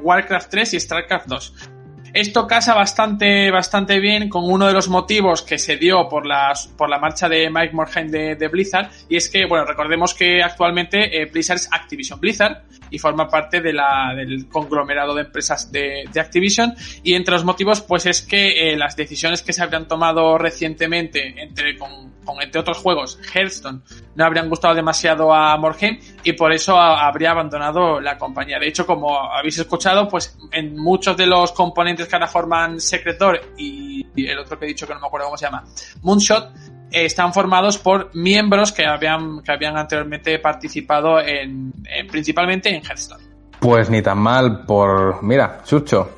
Warcraft 0.00 0.50
3 0.50 0.72
y 0.72 0.80
StarCraft 0.80 1.26
2. 1.26 1.71
Esto 2.12 2.46
casa 2.46 2.74
bastante, 2.74 3.50
bastante 3.50 3.98
bien 3.98 4.28
con 4.28 4.44
uno 4.44 4.66
de 4.66 4.74
los 4.74 4.88
motivos 4.88 5.40
que 5.40 5.58
se 5.58 5.76
dio 5.76 6.08
por, 6.10 6.26
las, 6.26 6.66
por 6.68 6.90
la 6.90 6.98
marcha 6.98 7.26
de 7.26 7.48
Mike 7.48 7.74
Morhaime 7.74 8.36
de, 8.36 8.48
Blizzard, 8.48 8.90
y 9.08 9.16
es 9.16 9.30
que, 9.30 9.46
bueno, 9.46 9.64
recordemos 9.64 10.12
que 10.12 10.42
actualmente 10.42 11.22
eh, 11.22 11.24
Blizzard 11.24 11.56
es 11.56 11.68
Activision 11.72 12.20
Blizzard 12.20 12.64
y 12.90 12.98
forma 12.98 13.28
parte 13.28 13.62
de 13.62 13.72
la, 13.72 14.12
del 14.14 14.46
conglomerado 14.48 15.14
de 15.14 15.22
empresas 15.22 15.72
de, 15.72 16.04
Activision, 16.14 16.74
y 17.02 17.14
entre 17.14 17.32
los 17.32 17.44
motivos, 17.44 17.80
pues 17.80 18.04
es 18.04 18.20
que 18.20 18.72
eh, 18.72 18.76
las 18.76 18.94
decisiones 18.94 19.40
que 19.40 19.54
se 19.54 19.62
habrían 19.62 19.88
tomado 19.88 20.36
recientemente 20.36 21.42
entre, 21.42 21.78
con, 21.78 22.12
con, 22.24 22.40
entre 22.42 22.60
otros 22.60 22.78
juegos, 22.78 23.18
Hearthstone, 23.32 23.82
no 24.14 24.24
habrían 24.24 24.48
gustado 24.48 24.74
demasiado 24.74 25.32
a 25.32 25.56
Morhaime 25.56 26.00
y 26.24 26.32
por 26.32 26.52
eso 26.52 26.76
a, 26.76 27.06
habría 27.06 27.30
abandonado 27.30 28.00
la 28.00 28.18
compañía. 28.18 28.58
De 28.58 28.68
hecho, 28.68 28.86
como 28.86 29.18
habéis 29.18 29.58
escuchado, 29.58 30.08
pues 30.08 30.38
en 30.52 30.76
muchos 30.76 31.16
de 31.16 31.26
los 31.26 31.52
componentes 31.52 32.08
que 32.08 32.16
ahora 32.16 32.28
forman 32.28 32.80
Secretor 32.80 33.40
y, 33.56 34.06
y 34.14 34.26
el 34.26 34.38
otro 34.38 34.58
que 34.58 34.66
he 34.66 34.68
dicho 34.68 34.86
que 34.86 34.94
no 34.94 35.00
me 35.00 35.06
acuerdo 35.06 35.26
cómo 35.26 35.38
se 35.38 35.46
llama, 35.46 35.64
Moonshot, 36.02 36.54
eh, 36.90 37.06
están 37.06 37.32
formados 37.32 37.78
por 37.78 38.14
miembros 38.14 38.72
que 38.72 38.84
habían, 38.84 39.42
que 39.42 39.52
habían 39.52 39.76
anteriormente 39.76 40.38
participado 40.38 41.20
en, 41.20 41.72
en 41.84 42.06
principalmente 42.06 42.68
en 42.68 42.82
Hearthstone. 42.82 43.24
Pues 43.58 43.88
ni 43.88 44.02
tan 44.02 44.18
mal 44.18 44.64
por... 44.66 45.22
Mira, 45.22 45.62
Chucho, 45.64 46.10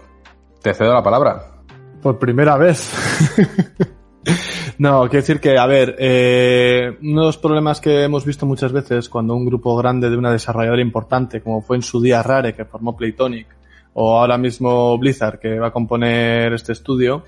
te 0.62 0.72
cedo 0.74 0.94
la 0.94 1.02
palabra. 1.02 1.44
Por 2.02 2.18
primera 2.18 2.56
vez. 2.56 2.90
no, 4.78 5.02
quiero 5.02 5.22
decir 5.22 5.40
que, 5.40 5.58
a 5.58 5.66
ver, 5.66 5.96
eh, 5.98 6.96
uno 7.02 7.20
de 7.22 7.26
los 7.26 7.38
problemas 7.38 7.80
que 7.80 8.02
hemos 8.04 8.24
visto 8.24 8.46
muchas 8.46 8.72
veces 8.72 9.08
cuando 9.08 9.34
un 9.34 9.46
grupo 9.46 9.76
grande 9.76 10.10
de 10.10 10.16
una 10.16 10.32
desarrolladora 10.32 10.82
importante, 10.82 11.40
como 11.40 11.62
fue 11.62 11.76
en 11.76 11.82
su 11.82 12.00
día 12.00 12.22
Rare, 12.22 12.54
que 12.54 12.64
formó 12.64 12.96
Playtonic, 12.96 13.46
o 13.94 14.18
ahora 14.18 14.38
mismo 14.38 14.98
Blizzard, 14.98 15.38
que 15.38 15.58
va 15.58 15.68
a 15.68 15.72
componer 15.72 16.52
este 16.52 16.72
estudio, 16.72 17.24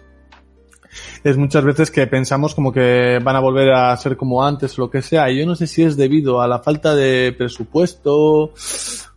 es 1.23 1.36
muchas 1.36 1.64
veces 1.64 1.90
que 1.90 2.06
pensamos 2.06 2.55
como 2.55 2.73
que 2.73 3.18
van 3.23 3.36
a 3.36 3.40
volver 3.40 3.70
a 3.73 3.97
ser 3.97 4.16
como 4.16 4.44
antes 4.44 4.78
lo 4.78 4.90
que 4.90 5.02
sea. 5.02 5.31
Y 5.31 5.39
yo 5.39 5.47
no 5.47 5.55
sé 5.55 5.66
si 5.66 5.82
es 5.82 5.97
debido 5.97 6.40
a 6.40 6.48
la 6.48 6.60
falta 6.60 6.94
de 6.94 7.35
presupuesto 7.36 8.52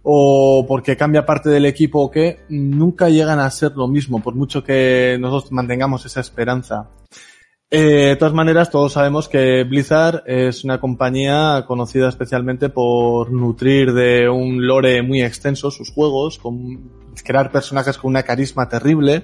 o 0.04 0.66
porque 0.68 0.98
cambia 0.98 1.26
parte 1.26 1.50
del 1.50 1.66
equipo 1.66 2.02
o 2.02 2.12
qué, 2.12 2.40
nunca 2.50 3.10
llegan 3.10 3.40
a 3.40 3.50
ser 3.52 3.74
lo 3.76 3.88
mismo, 3.88 4.22
por 4.22 4.36
mucho 4.36 4.64
que 4.64 5.18
nosotros 5.20 5.52
mantengamos 5.52 6.06
esa 6.06 6.22
esperanza. 6.22 6.90
Eh, 7.72 8.08
de 8.08 8.16
todas 8.16 8.34
maneras, 8.34 8.72
todos 8.72 8.94
sabemos 8.94 9.30
que 9.30 9.64
Blizzard 9.64 10.24
es 10.26 10.64
una 10.64 10.80
compañía 10.80 11.66
conocida 11.68 12.10
especialmente 12.10 12.70
por 12.70 13.32
nutrir 13.32 13.94
de 13.94 14.28
un 14.28 14.66
lore 14.66 15.04
muy 15.04 15.22
extenso 15.22 15.70
sus 15.70 15.92
juegos, 15.92 16.40
con 16.40 16.90
crear 17.24 17.52
personajes 17.52 18.00
con 18.00 18.10
una 18.10 18.24
carisma 18.24 18.68
terrible 18.68 19.24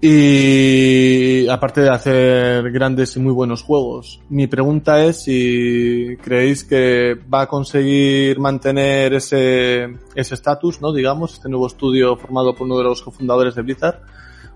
y 0.00 1.46
aparte 1.48 1.82
de 1.82 1.90
hacer 1.90 2.72
grandes 2.72 3.14
y 3.14 3.20
muy 3.20 3.32
buenos 3.32 3.62
juegos. 3.62 4.20
Mi 4.28 4.48
pregunta 4.48 5.04
es 5.04 5.22
si 5.22 6.16
creéis 6.20 6.64
que 6.64 7.14
va 7.32 7.42
a 7.42 7.46
conseguir 7.46 8.40
mantener 8.40 9.14
ese 9.14 9.84
estatus, 10.16 10.80
¿no? 10.80 10.92
Digamos, 10.92 11.34
este 11.34 11.48
nuevo 11.48 11.68
estudio 11.68 12.16
formado 12.16 12.52
por 12.56 12.66
uno 12.66 12.78
de 12.78 12.84
los 12.84 13.00
cofundadores 13.00 13.54
de 13.54 13.62
Blizzard 13.62 14.00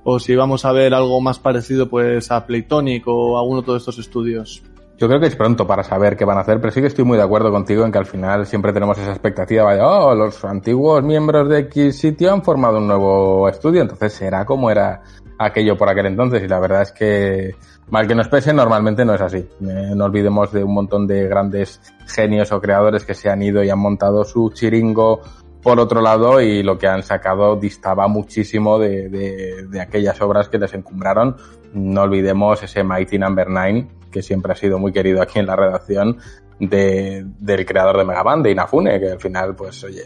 o 0.04 0.18
si 0.18 0.34
vamos 0.34 0.64
a 0.64 0.72
ver 0.72 0.94
algo 0.94 1.20
más 1.20 1.38
parecido 1.38 1.88
pues 1.88 2.30
a 2.30 2.46
Playtonic 2.46 3.04
o 3.06 3.36
a 3.36 3.40
alguno 3.40 3.62
de 3.62 3.76
estos 3.76 3.98
estudios. 3.98 4.62
Yo 4.98 5.08
creo 5.08 5.18
que 5.18 5.26
es 5.26 5.36
pronto 5.36 5.66
para 5.66 5.82
saber 5.82 6.16
qué 6.16 6.24
van 6.24 6.38
a 6.38 6.42
hacer, 6.42 6.60
pero 6.60 6.72
sí 6.72 6.80
que 6.80 6.86
estoy 6.86 7.04
muy 7.04 7.16
de 7.16 7.24
acuerdo 7.24 7.50
contigo 7.50 7.84
en 7.84 7.90
que 7.90 7.98
al 7.98 8.06
final 8.06 8.46
siempre 8.46 8.72
tenemos 8.72 8.96
esa 8.98 9.10
expectativa 9.10 9.74
de, 9.74 9.80
oh, 9.80 10.14
los 10.14 10.44
antiguos 10.44 11.02
miembros 11.02 11.48
de 11.48 11.60
X 11.60 11.98
sitio 11.98 12.32
han 12.32 12.42
formado 12.44 12.78
un 12.78 12.86
nuevo 12.86 13.48
estudio, 13.48 13.82
entonces 13.82 14.12
será 14.12 14.44
como 14.44 14.70
era 14.70 15.02
aquello 15.38 15.76
por 15.76 15.88
aquel 15.88 16.06
entonces 16.06 16.42
y 16.42 16.46
la 16.46 16.60
verdad 16.60 16.82
es 16.82 16.92
que 16.92 17.56
mal 17.90 18.06
que 18.06 18.14
nos 18.14 18.28
pese 18.28 18.52
normalmente 18.52 19.04
no 19.04 19.14
es 19.14 19.20
así. 19.20 19.38
Eh, 19.38 19.92
no 19.94 20.04
olvidemos 20.04 20.52
de 20.52 20.62
un 20.62 20.74
montón 20.74 21.06
de 21.06 21.26
grandes 21.26 21.80
genios 22.06 22.52
o 22.52 22.60
creadores 22.60 23.04
que 23.04 23.14
se 23.14 23.28
han 23.28 23.42
ido 23.42 23.64
y 23.64 23.70
han 23.70 23.78
montado 23.78 24.24
su 24.24 24.50
chiringo 24.54 25.20
por 25.62 25.78
otro 25.78 26.01
lado 26.01 26.40
y 26.40 26.62
lo 26.62 26.76
que 26.76 26.89
han 26.89 27.02
sacado 27.02 27.56
distaba 27.56 28.09
muchísimo 28.09 28.78
de, 28.78 29.09
de, 29.09 29.80
aquellas 29.80 30.20
obras 30.20 30.48
que 30.48 30.59
les 30.59 30.74
encumbraron. 30.74 31.36
No 31.72 32.02
olvidemos 32.02 32.62
ese 32.62 32.82
Mighty 32.82 33.18
Number 33.18 33.48
no. 33.48 33.60
9 33.60 33.89
que 34.12 34.22
siempre 34.22 34.52
ha 34.52 34.56
sido 34.56 34.78
muy 34.78 34.93
querido 34.93 35.20
aquí 35.22 35.40
en 35.40 35.47
la 35.47 35.56
redacción 35.56 36.18
de, 36.60 37.24
del 37.39 37.66
creador 37.66 37.97
de 37.97 38.05
Megaban, 38.05 38.43
de 38.43 38.52
Inafune, 38.52 39.01
que 39.01 39.12
al 39.12 39.20
final, 39.20 39.56
pues, 39.56 39.82
oye, 39.82 40.05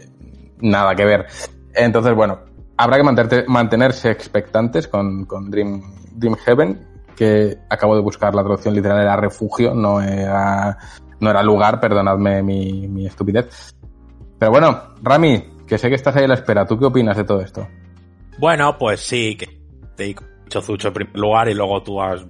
nada 0.61 0.95
que 0.95 1.05
ver. 1.05 1.27
Entonces, 1.73 2.15
bueno, 2.15 2.39
habrá 2.77 2.97
que 2.97 3.03
mantenerte, 3.03 3.45
mantenerse 3.47 4.09
expectantes 4.09 4.87
con, 4.87 5.25
con 5.25 5.51
Dream, 5.51 5.83
Dream 6.13 6.35
Heaven, 6.35 6.87
que 7.15 7.59
acabo 7.69 7.95
de 7.95 8.01
buscar 8.01 8.33
la 8.33 8.43
traducción 8.43 8.73
literal, 8.73 9.01
era 9.01 9.15
refugio, 9.15 9.75
no 9.75 10.01
era, 10.01 10.77
no 11.19 11.29
era 11.29 11.43
lugar, 11.43 11.79
perdonadme 11.79 12.41
mi, 12.41 12.87
mi 12.87 13.05
estupidez. 13.05 13.75
Pero 14.39 14.51
bueno, 14.51 14.95
Rami, 15.01 15.43
que 15.67 15.77
sé 15.77 15.89
que 15.89 15.95
estás 15.95 16.15
ahí 16.15 16.25
a 16.25 16.27
la 16.27 16.35
espera, 16.35 16.65
¿tú 16.65 16.77
qué 16.77 16.85
opinas 16.85 17.17
de 17.17 17.23
todo 17.23 17.41
esto? 17.41 17.67
Bueno, 18.37 18.77
pues 18.77 19.01
sí, 19.01 19.35
que 19.35 19.59
te 19.95 20.03
he 20.03 20.07
dicho 20.07 20.61
Zucho 20.61 20.89
en 20.89 20.93
primer 20.93 21.17
lugar 21.17 21.49
y 21.49 21.53
luego 21.53 21.81
tú 21.81 22.01
has 22.01 22.25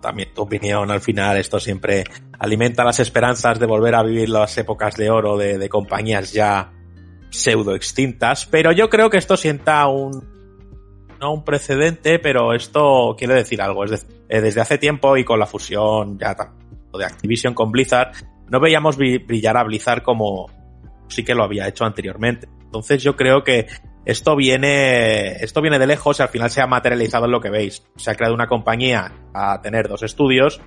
también 0.00 0.32
tu 0.32 0.42
opinión 0.42 0.92
al 0.92 1.00
final 1.00 1.36
esto 1.38 1.58
siempre 1.58 2.04
alimenta 2.38 2.84
las 2.84 3.00
esperanzas 3.00 3.58
de 3.58 3.66
volver 3.66 3.96
a 3.96 4.04
vivir 4.04 4.28
las 4.28 4.56
épocas 4.56 4.96
de 4.96 5.10
oro 5.10 5.36
de, 5.36 5.58
de 5.58 5.68
compañías 5.68 6.32
ya 6.32 6.70
pseudo 7.30 7.74
extintas, 7.74 8.46
pero 8.46 8.70
yo 8.72 8.88
creo 8.88 9.10
que 9.10 9.18
esto 9.18 9.36
sienta 9.36 9.86
un 9.88 10.38
no 11.20 11.32
un 11.34 11.44
precedente, 11.44 12.18
pero 12.18 12.54
esto 12.54 13.14
quiere 13.18 13.34
decir 13.34 13.60
algo. 13.60 13.84
Es 13.84 13.90
decir, 13.90 14.08
eh, 14.28 14.40
desde 14.40 14.60
hace 14.60 14.78
tiempo 14.78 15.16
y 15.16 15.24
con 15.24 15.38
la 15.38 15.46
fusión 15.46 16.18
ya 16.18 16.36
de 16.96 17.04
Activision 17.04 17.54
con 17.54 17.70
Blizzard, 17.70 18.12
no 18.48 18.60
veíamos 18.60 18.96
brillar 18.96 19.56
a 19.56 19.64
Blizzard 19.64 20.02
como 20.02 20.46
sí 21.08 21.24
que 21.24 21.34
lo 21.34 21.44
había 21.44 21.68
hecho 21.68 21.84
anteriormente. 21.84 22.48
Entonces 22.62 23.02
yo 23.02 23.16
creo 23.16 23.44
que 23.44 23.66
esto 24.04 24.36
viene, 24.36 25.32
esto 25.42 25.60
viene 25.60 25.78
de 25.78 25.86
lejos 25.86 26.18
y 26.18 26.22
al 26.22 26.28
final 26.28 26.50
se 26.50 26.60
ha 26.60 26.66
materializado 26.66 27.26
en 27.26 27.32
lo 27.32 27.40
que 27.40 27.50
veis. 27.50 27.82
Se 27.96 28.10
ha 28.10 28.14
creado 28.14 28.34
una 28.34 28.46
compañía 28.46 29.12
a 29.34 29.60
tener 29.60 29.88
dos 29.88 30.02
estudios 30.02 30.60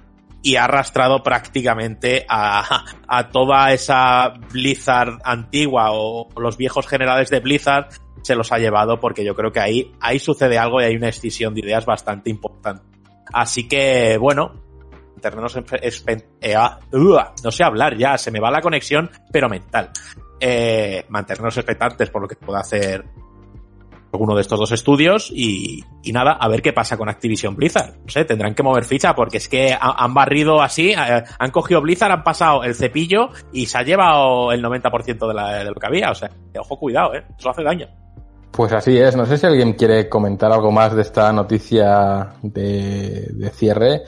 y 0.43 0.55
ha 0.55 0.65
arrastrado 0.65 1.23
prácticamente 1.23 2.25
a, 2.27 2.85
a 3.07 3.29
toda 3.29 3.73
esa 3.73 4.33
Blizzard 4.51 5.19
antigua 5.23 5.89
o 5.91 6.29
los 6.39 6.57
viejos 6.57 6.87
generales 6.87 7.29
de 7.29 7.39
Blizzard 7.39 7.89
se 8.23 8.35
los 8.35 8.51
ha 8.51 8.59
llevado 8.59 8.99
porque 8.99 9.23
yo 9.23 9.35
creo 9.35 9.51
que 9.51 9.59
ahí, 9.59 9.91
ahí 9.99 10.19
sucede 10.19 10.57
algo 10.57 10.81
y 10.81 10.85
hay 10.85 10.95
una 10.95 11.09
escisión 11.09 11.53
de 11.53 11.61
ideas 11.61 11.85
bastante 11.85 12.29
importante. 12.29 12.83
Así 13.33 13.67
que, 13.67 14.17
bueno, 14.17 14.53
eh, 16.41 16.55
no 17.43 17.51
sé 17.51 17.63
hablar 17.63 17.97
ya, 17.97 18.17
se 18.17 18.31
me 18.31 18.39
va 18.39 18.51
la 18.51 18.61
conexión, 18.61 19.09
pero 19.31 19.49
mental. 19.49 19.91
Eh, 20.43 21.05
mantenernos 21.09 21.55
expectantes 21.55 22.09
por 22.09 22.23
lo 22.23 22.27
que 22.27 22.35
pueda 22.35 22.61
hacer 22.61 23.05
alguno 24.11 24.35
de 24.35 24.41
estos 24.41 24.59
dos 24.59 24.71
estudios 24.71 25.31
y, 25.31 25.83
nada, 26.11 26.33
a 26.33 26.47
ver 26.47 26.61
qué 26.61 26.73
pasa 26.73 26.97
con 26.97 27.09
Activision 27.09 27.55
Blizzard. 27.55 27.93
No 28.03 28.09
sé, 28.09 28.25
tendrán 28.25 28.55
que 28.55 28.63
mover 28.63 28.83
ficha 28.83 29.13
porque 29.13 29.37
es 29.37 29.47
que 29.47 29.77
han 29.79 30.13
barrido 30.13 30.61
así, 30.61 30.91
eh, 30.91 31.23
han 31.37 31.51
cogido 31.51 31.81
Blizzard, 31.81 32.11
han 32.11 32.23
pasado 32.23 32.63
el 32.63 32.75
cepillo 32.75 33.29
y 33.53 33.67
se 33.67 33.77
ha 33.77 33.83
llevado 33.83 34.51
el 34.51 34.63
90% 34.63 35.27
de, 35.27 35.63
de 35.63 35.69
lo 35.69 35.75
que 35.75 35.87
había. 35.87 36.09
O 36.11 36.15
sea, 36.15 36.29
ojo, 36.59 36.77
cuidado, 36.77 37.13
¿eh? 37.13 37.23
Eso 37.37 37.49
hace 37.49 37.63
daño. 37.63 37.87
Pues 38.51 38.73
así 38.73 38.97
es. 38.97 39.15
No 39.15 39.25
sé 39.25 39.37
si 39.37 39.45
alguien 39.45 39.73
quiere 39.73 40.09
comentar 40.09 40.51
algo 40.51 40.71
más 40.71 40.93
de 40.93 41.03
esta 41.03 41.31
noticia 41.31 42.33
de, 42.41 43.27
de 43.31 43.49
cierre, 43.51 44.01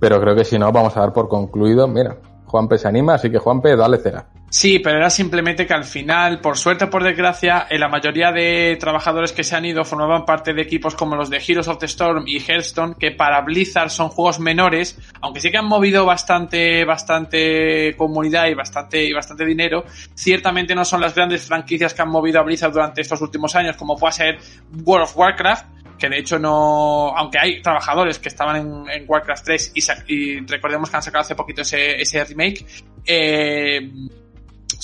pero 0.00 0.20
creo 0.20 0.34
que 0.34 0.44
si 0.44 0.58
no, 0.58 0.72
vamos 0.72 0.96
a 0.96 1.00
dar 1.00 1.12
por 1.12 1.28
concluido. 1.28 1.86
Mira, 1.86 2.16
Juanpe 2.46 2.76
se 2.76 2.88
anima, 2.88 3.14
así 3.14 3.30
que 3.30 3.38
Juanpe, 3.38 3.76
dale 3.76 3.98
cera. 3.98 4.26
Sí, 4.56 4.78
pero 4.78 4.98
era 4.98 5.10
simplemente 5.10 5.66
que 5.66 5.74
al 5.74 5.82
final, 5.82 6.40
por 6.40 6.56
suerte 6.56 6.84
o 6.84 6.88
por 6.88 7.02
desgracia, 7.02 7.66
la 7.72 7.88
mayoría 7.88 8.30
de 8.30 8.76
trabajadores 8.78 9.32
que 9.32 9.42
se 9.42 9.56
han 9.56 9.64
ido 9.64 9.84
formaban 9.84 10.24
parte 10.24 10.54
de 10.54 10.62
equipos 10.62 10.94
como 10.94 11.16
los 11.16 11.28
de 11.28 11.42
Heroes 11.44 11.66
of 11.66 11.78
the 11.78 11.86
Storm 11.86 12.22
y 12.28 12.38
Hearthstone, 12.38 12.94
que 12.94 13.10
para 13.10 13.40
Blizzard 13.40 13.90
son 13.90 14.10
juegos 14.10 14.38
menores, 14.38 14.96
aunque 15.20 15.40
sí 15.40 15.50
que 15.50 15.58
han 15.58 15.66
movido 15.66 16.06
bastante, 16.06 16.84
bastante 16.84 17.96
comunidad 17.96 18.46
y 18.46 18.54
bastante, 18.54 19.02
y 19.02 19.12
bastante 19.12 19.44
dinero, 19.44 19.86
ciertamente 20.14 20.72
no 20.76 20.84
son 20.84 21.00
las 21.00 21.16
grandes 21.16 21.44
franquicias 21.44 21.92
que 21.92 22.02
han 22.02 22.10
movido 22.10 22.38
a 22.38 22.44
Blizzard 22.44 22.72
durante 22.72 23.00
estos 23.00 23.20
últimos 23.22 23.56
años, 23.56 23.76
como 23.76 23.96
puede 23.96 24.12
ser 24.12 24.38
World 24.84 25.06
of 25.06 25.16
Warcraft, 25.16 25.66
que 25.98 26.08
de 26.08 26.18
hecho 26.20 26.38
no, 26.38 27.08
aunque 27.16 27.40
hay 27.40 27.60
trabajadores 27.60 28.20
que 28.20 28.28
estaban 28.28 28.54
en, 28.54 28.88
en 28.88 29.04
Warcraft 29.08 29.46
3 29.46 29.72
y, 29.74 30.14
y, 30.14 30.46
recordemos 30.46 30.90
que 30.90 30.96
han 30.96 31.02
sacado 31.02 31.22
hace 31.22 31.34
poquito 31.34 31.62
ese, 31.62 32.00
ese 32.00 32.24
remake, 32.24 32.64
eh, 33.04 33.90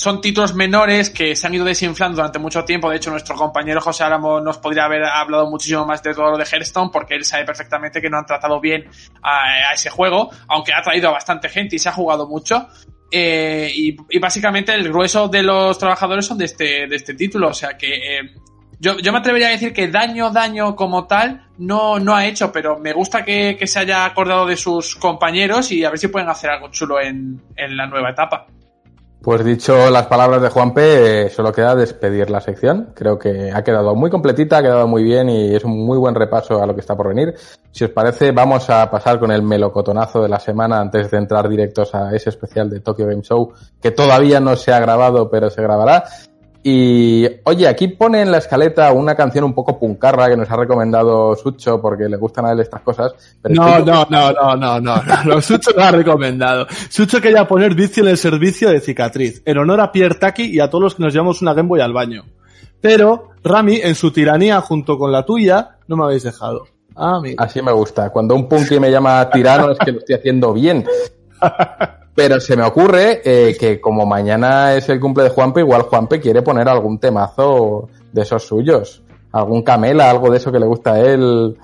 son 0.01 0.21
títulos 0.21 0.55
menores 0.55 1.11
que 1.11 1.37
se 1.37 1.47
han 1.47 1.55
ido 1.55 1.65
desinflando 1.65 2.17
durante 2.17 2.39
mucho 2.39 2.65
tiempo. 2.65 2.89
De 2.89 2.97
hecho, 2.97 3.11
nuestro 3.11 3.35
compañero 3.35 3.81
José 3.81 4.05
Álamo 4.05 4.41
nos 4.41 4.59
podría 4.59 4.85
haber 4.85 5.05
hablado 5.05 5.51
muchísimo 5.51 5.85
más 5.85 6.03
de 6.03 6.15
todo 6.15 6.31
lo 6.31 6.39
de 6.39 6.45
Hearthstone 6.45 6.91
porque 6.93 7.15
él 7.15 7.25
sabe 7.25 7.45
perfectamente 7.45 8.01
que 8.01 8.09
no 8.09 8.19
han 8.19 8.27
tratado 8.27 8.61
bien 8.61 8.89
a, 9.23 9.75
ese 9.75 9.91
juego, 9.91 10.31
aunque 10.49 10.73
ha 10.73 10.83
traído 10.83 11.09
a 11.09 11.13
bastante 11.13 11.49
gente 11.49 11.77
y 11.77 11.79
se 11.79 11.89
ha 11.89 11.93
jugado 11.93 12.27
mucho. 12.27 12.69
Eh, 13.11 13.71
y, 13.75 13.97
y, 14.09 14.19
básicamente 14.19 14.73
el 14.73 14.89
grueso 14.89 15.29
de 15.29 15.43
los 15.43 15.77
trabajadores 15.77 16.25
son 16.25 16.39
de 16.39 16.45
este, 16.45 16.87
de 16.87 16.95
este 16.97 17.15
título, 17.15 17.49
o 17.49 17.55
sea 17.55 17.77
que 17.77 17.93
eh, 17.97 18.35
Yo, 18.79 18.99
yo 18.99 19.13
me 19.13 19.19
atrevería 19.19 19.49
a 19.49 19.51
decir 19.51 19.73
que 19.73 19.89
daño, 19.89 20.31
daño 20.31 20.77
como 20.77 21.09
tal, 21.09 21.49
no, 21.59 21.99
no 21.99 22.15
ha 22.15 22.25
hecho, 22.25 22.53
pero 22.53 22.79
me 22.79 22.93
gusta 22.93 23.25
que, 23.25 23.57
que 23.59 23.67
se 23.67 23.81
haya 23.81 24.05
acordado 24.05 24.47
de 24.47 24.57
sus 24.57 24.95
compañeros 24.95 25.73
y 25.73 25.85
a 25.85 25.91
ver 25.91 25.99
si 25.99 26.07
pueden 26.07 26.29
hacer 26.29 26.51
algo 26.51 26.71
chulo 26.71 27.01
en, 27.01 27.43
en 27.57 27.77
la 27.77 27.87
nueva 27.87 28.11
etapa. 28.11 28.47
Pues 29.23 29.45
dicho 29.45 29.91
las 29.91 30.07
palabras 30.07 30.41
de 30.41 30.49
Juanpe, 30.49 31.27
eh, 31.27 31.29
solo 31.29 31.53
queda 31.53 31.75
despedir 31.75 32.31
la 32.31 32.41
sección. 32.41 32.93
Creo 32.95 33.19
que 33.19 33.53
ha 33.53 33.63
quedado 33.63 33.95
muy 33.95 34.09
completita, 34.09 34.57
ha 34.57 34.63
quedado 34.63 34.89
muy 34.89 35.03
bien 35.03 35.29
y 35.29 35.55
es 35.55 35.63
un 35.63 35.85
muy 35.85 35.99
buen 35.99 36.15
repaso 36.15 36.63
a 36.63 36.67
lo 36.67 36.75
que 36.75 36.81
está 36.81 36.97
por 36.97 37.09
venir. 37.09 37.35
Si 37.71 37.85
os 37.85 37.91
parece, 37.91 38.33
vamos 38.33 38.71
a 38.71 38.91
pasar 38.91 39.21
con 39.21 39.31
el 39.31 39.43
melocotonazo 39.43 40.23
de 40.23 40.31
la 40.31 40.41
semana 40.41 40.81
antes 40.81 41.11
de 41.11 41.19
entrar 41.19 41.51
directos 41.51 41.95
a 41.95 42.17
ese 42.17 42.31
especial 42.31 42.71
de 42.71 42.81
Tokyo 42.81 43.07
Game 43.07 43.21
Show 43.21 43.53
que 43.83 43.91
todavía 43.91 44.41
no 44.41 44.57
se 44.57 44.73
ha 44.73 44.81
grabado, 44.81 45.29
pero 45.29 45.51
se 45.51 45.61
grabará. 45.61 46.05
Y 46.63 47.27
oye, 47.45 47.67
aquí 47.67 47.89
pone 47.89 48.21
en 48.21 48.31
la 48.31 48.37
escaleta 48.39 48.93
una 48.93 49.15
canción 49.15 49.45
un 49.45 49.55
poco 49.55 49.79
puncarra 49.79 50.29
que 50.29 50.37
nos 50.37 50.51
ha 50.51 50.57
recomendado 50.57 51.35
Sucho 51.35 51.81
porque 51.81 52.05
le 52.09 52.19
gustan 52.19 52.45
a 52.45 52.53
él 52.53 52.61
estas 52.61 52.83
cosas. 52.83 53.13
Pero 53.41 53.55
No, 53.55 53.69
estoy- 53.79 53.85
no, 53.87 54.07
no, 54.11 54.33
no, 54.33 54.57
no, 54.57 54.81
no, 54.81 54.97
no, 55.03 55.25
no, 55.25 55.41
Sucho 55.41 55.71
lo 55.75 55.83
ha 55.83 55.91
recomendado. 55.91 56.67
Sucho 56.91 57.21
quería 57.21 57.49
poner 57.49 57.75
vicio 57.75 58.03
en 58.03 58.11
el 58.11 58.19
servicio 58.19 58.69
de 58.69 58.81
cicatriz, 58.81 59.41
en 59.47 59.57
honor 59.57 59.81
a 59.81 59.91
Pierre 59.91 60.17
Taki 60.17 60.45
y 60.55 60.61
a 60.61 60.69
todos 60.69 60.83
los 60.85 60.95
que 60.95 61.03
nos 61.03 61.13
llevamos 61.15 61.41
una 61.41 61.55
Game 61.55 61.69
Boy 61.69 61.81
al 61.81 61.95
baño. 61.95 62.25
Pero, 62.83 63.31
Rami, 63.43 63.81
en 63.83 63.95
su 63.95 64.11
tiranía 64.11 64.61
junto 64.61 64.99
con 64.99 65.13
la 65.13 65.25
tuya, 65.25 65.79
no 65.89 65.97
me 65.97 66.05
habéis 66.05 66.25
dejado. 66.25 66.67
Ah, 66.95 67.21
mira. 67.23 67.43
Así 67.43 67.63
me 67.63 67.73
gusta. 67.73 68.11
Cuando 68.11 68.35
un 68.35 68.47
punky 68.49 68.79
me 68.79 68.91
llama 68.91 69.31
tirano 69.31 69.71
es 69.71 69.79
que 69.79 69.93
lo 69.93 69.99
estoy 70.01 70.15
haciendo 70.17 70.53
bien. 70.53 70.85
Pero 72.21 72.39
se 72.39 72.55
me 72.55 72.65
ocurre 72.65 73.23
eh, 73.25 73.57
que 73.59 73.81
como 73.81 74.05
mañana 74.05 74.75
es 74.75 74.91
el 74.91 75.01
cumple 75.01 75.25
de 75.25 75.31
Juanpe, 75.31 75.61
igual 75.61 75.85
Juanpe 75.85 76.21
quiere 76.21 76.43
poner 76.43 76.69
algún 76.69 76.99
temazo 76.99 77.89
de 78.13 78.21
esos 78.21 78.47
suyos. 78.47 79.03
Algún 79.33 79.63
camela, 79.63 80.11
algo 80.11 80.29
de 80.29 80.37
eso 80.37 80.53
que 80.53 80.59
le 80.59 80.67
gusta 80.67 80.93
a 80.93 81.01
él. 81.01 81.57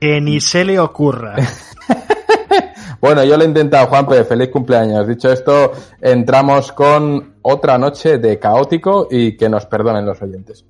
Que 0.00 0.20
ni 0.20 0.40
se 0.40 0.64
le 0.64 0.78
ocurra. 0.78 1.34
Bueno, 2.98 3.22
yo 3.24 3.36
lo 3.36 3.44
he 3.44 3.46
intentado, 3.46 3.86
Juanpe. 3.88 4.24
Feliz 4.24 4.48
cumpleaños. 4.48 5.06
Dicho 5.06 5.30
esto, 5.30 5.72
entramos 6.00 6.72
con 6.72 7.34
otra 7.42 7.76
noche 7.76 8.16
de 8.18 8.38
caótico 8.38 9.06
y 9.10 9.36
que 9.36 9.48
nos 9.48 9.66
perdonen 9.66 10.06
los 10.06 10.20
oyentes. 10.22 10.64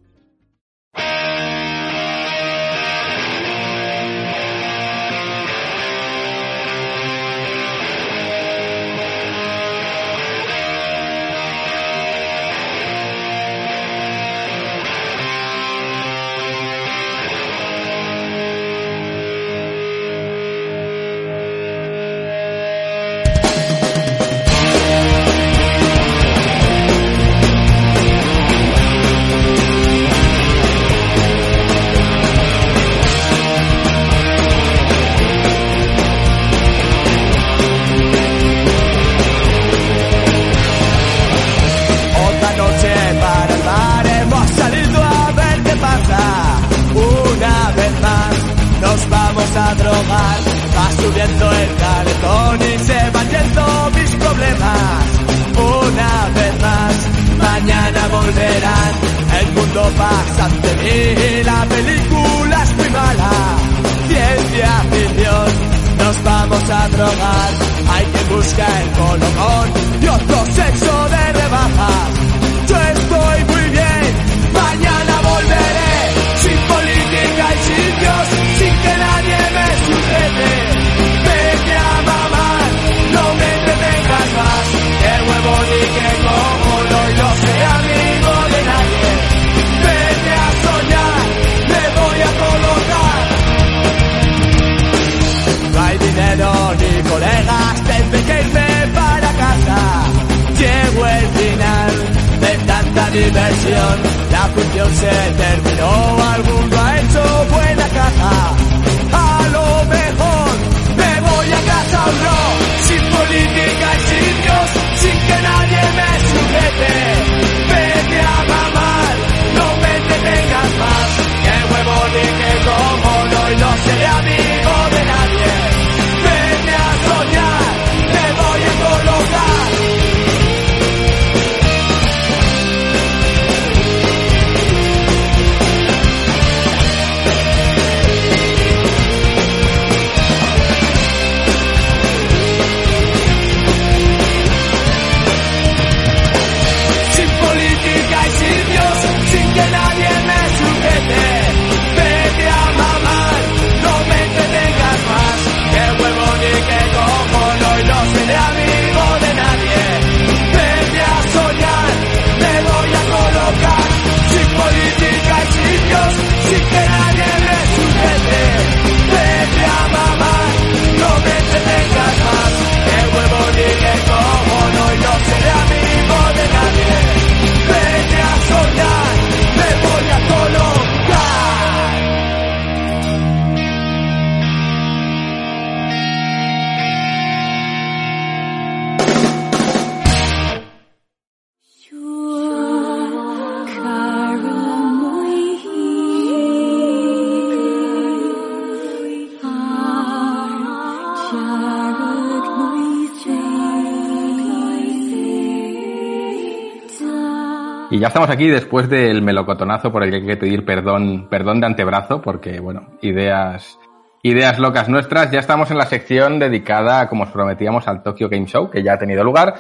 Estamos 208.08 208.30
aquí 208.30 208.48
después 208.48 208.88
del 208.88 209.22
melocotonazo 209.22 209.92
por 209.92 210.02
el 210.02 210.10
que 210.10 210.16
hay 210.16 210.26
que 210.26 210.36
pedir 210.36 210.64
perdón, 210.64 211.28
perdón 211.28 211.60
de 211.60 211.66
antebrazo, 211.66 212.20
porque 212.20 212.60
bueno, 212.60 212.88
ideas, 213.02 213.78
ideas 214.22 214.58
locas 214.58 214.88
nuestras. 214.88 215.30
Ya 215.30 215.38
estamos 215.38 215.70
en 215.70 215.78
la 215.78 215.86
sección 215.86 216.38
dedicada, 216.38 217.08
como 217.08 217.24
os 217.24 217.30
prometíamos, 217.30 217.88
al 217.88 218.02
Tokyo 218.02 218.28
Game 218.28 218.46
Show, 218.46 218.70
que 218.70 218.82
ya 218.82 218.94
ha 218.94 218.98
tenido 218.98 219.24
lugar. 219.24 219.54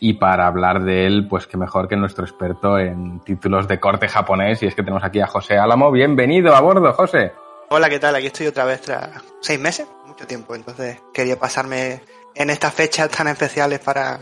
Y 0.00 0.14
para 0.14 0.46
hablar 0.46 0.82
de 0.82 1.06
él, 1.06 1.26
pues 1.28 1.46
qué 1.46 1.56
mejor 1.56 1.88
que 1.88 1.96
nuestro 1.96 2.24
experto 2.24 2.78
en 2.78 3.20
títulos 3.20 3.68
de 3.68 3.80
corte 3.80 4.08
japonés. 4.08 4.62
Y 4.62 4.66
es 4.66 4.74
que 4.74 4.82
tenemos 4.82 5.04
aquí 5.04 5.20
a 5.20 5.26
José 5.26 5.56
Álamo. 5.56 5.90
Bienvenido 5.90 6.54
a 6.54 6.60
bordo, 6.60 6.92
José. 6.92 7.32
Hola, 7.70 7.88
¿qué 7.88 7.98
tal? 7.98 8.14
Aquí 8.14 8.26
estoy 8.26 8.48
otra 8.48 8.64
vez 8.64 8.82
tras 8.82 9.10
seis 9.40 9.58
meses, 9.58 9.86
mucho 10.06 10.26
tiempo. 10.26 10.54
Entonces 10.54 11.00
quería 11.12 11.38
pasarme 11.38 12.02
en 12.34 12.50
estas 12.50 12.74
fechas 12.74 13.08
tan 13.08 13.28
especiales 13.28 13.80
para, 13.80 14.20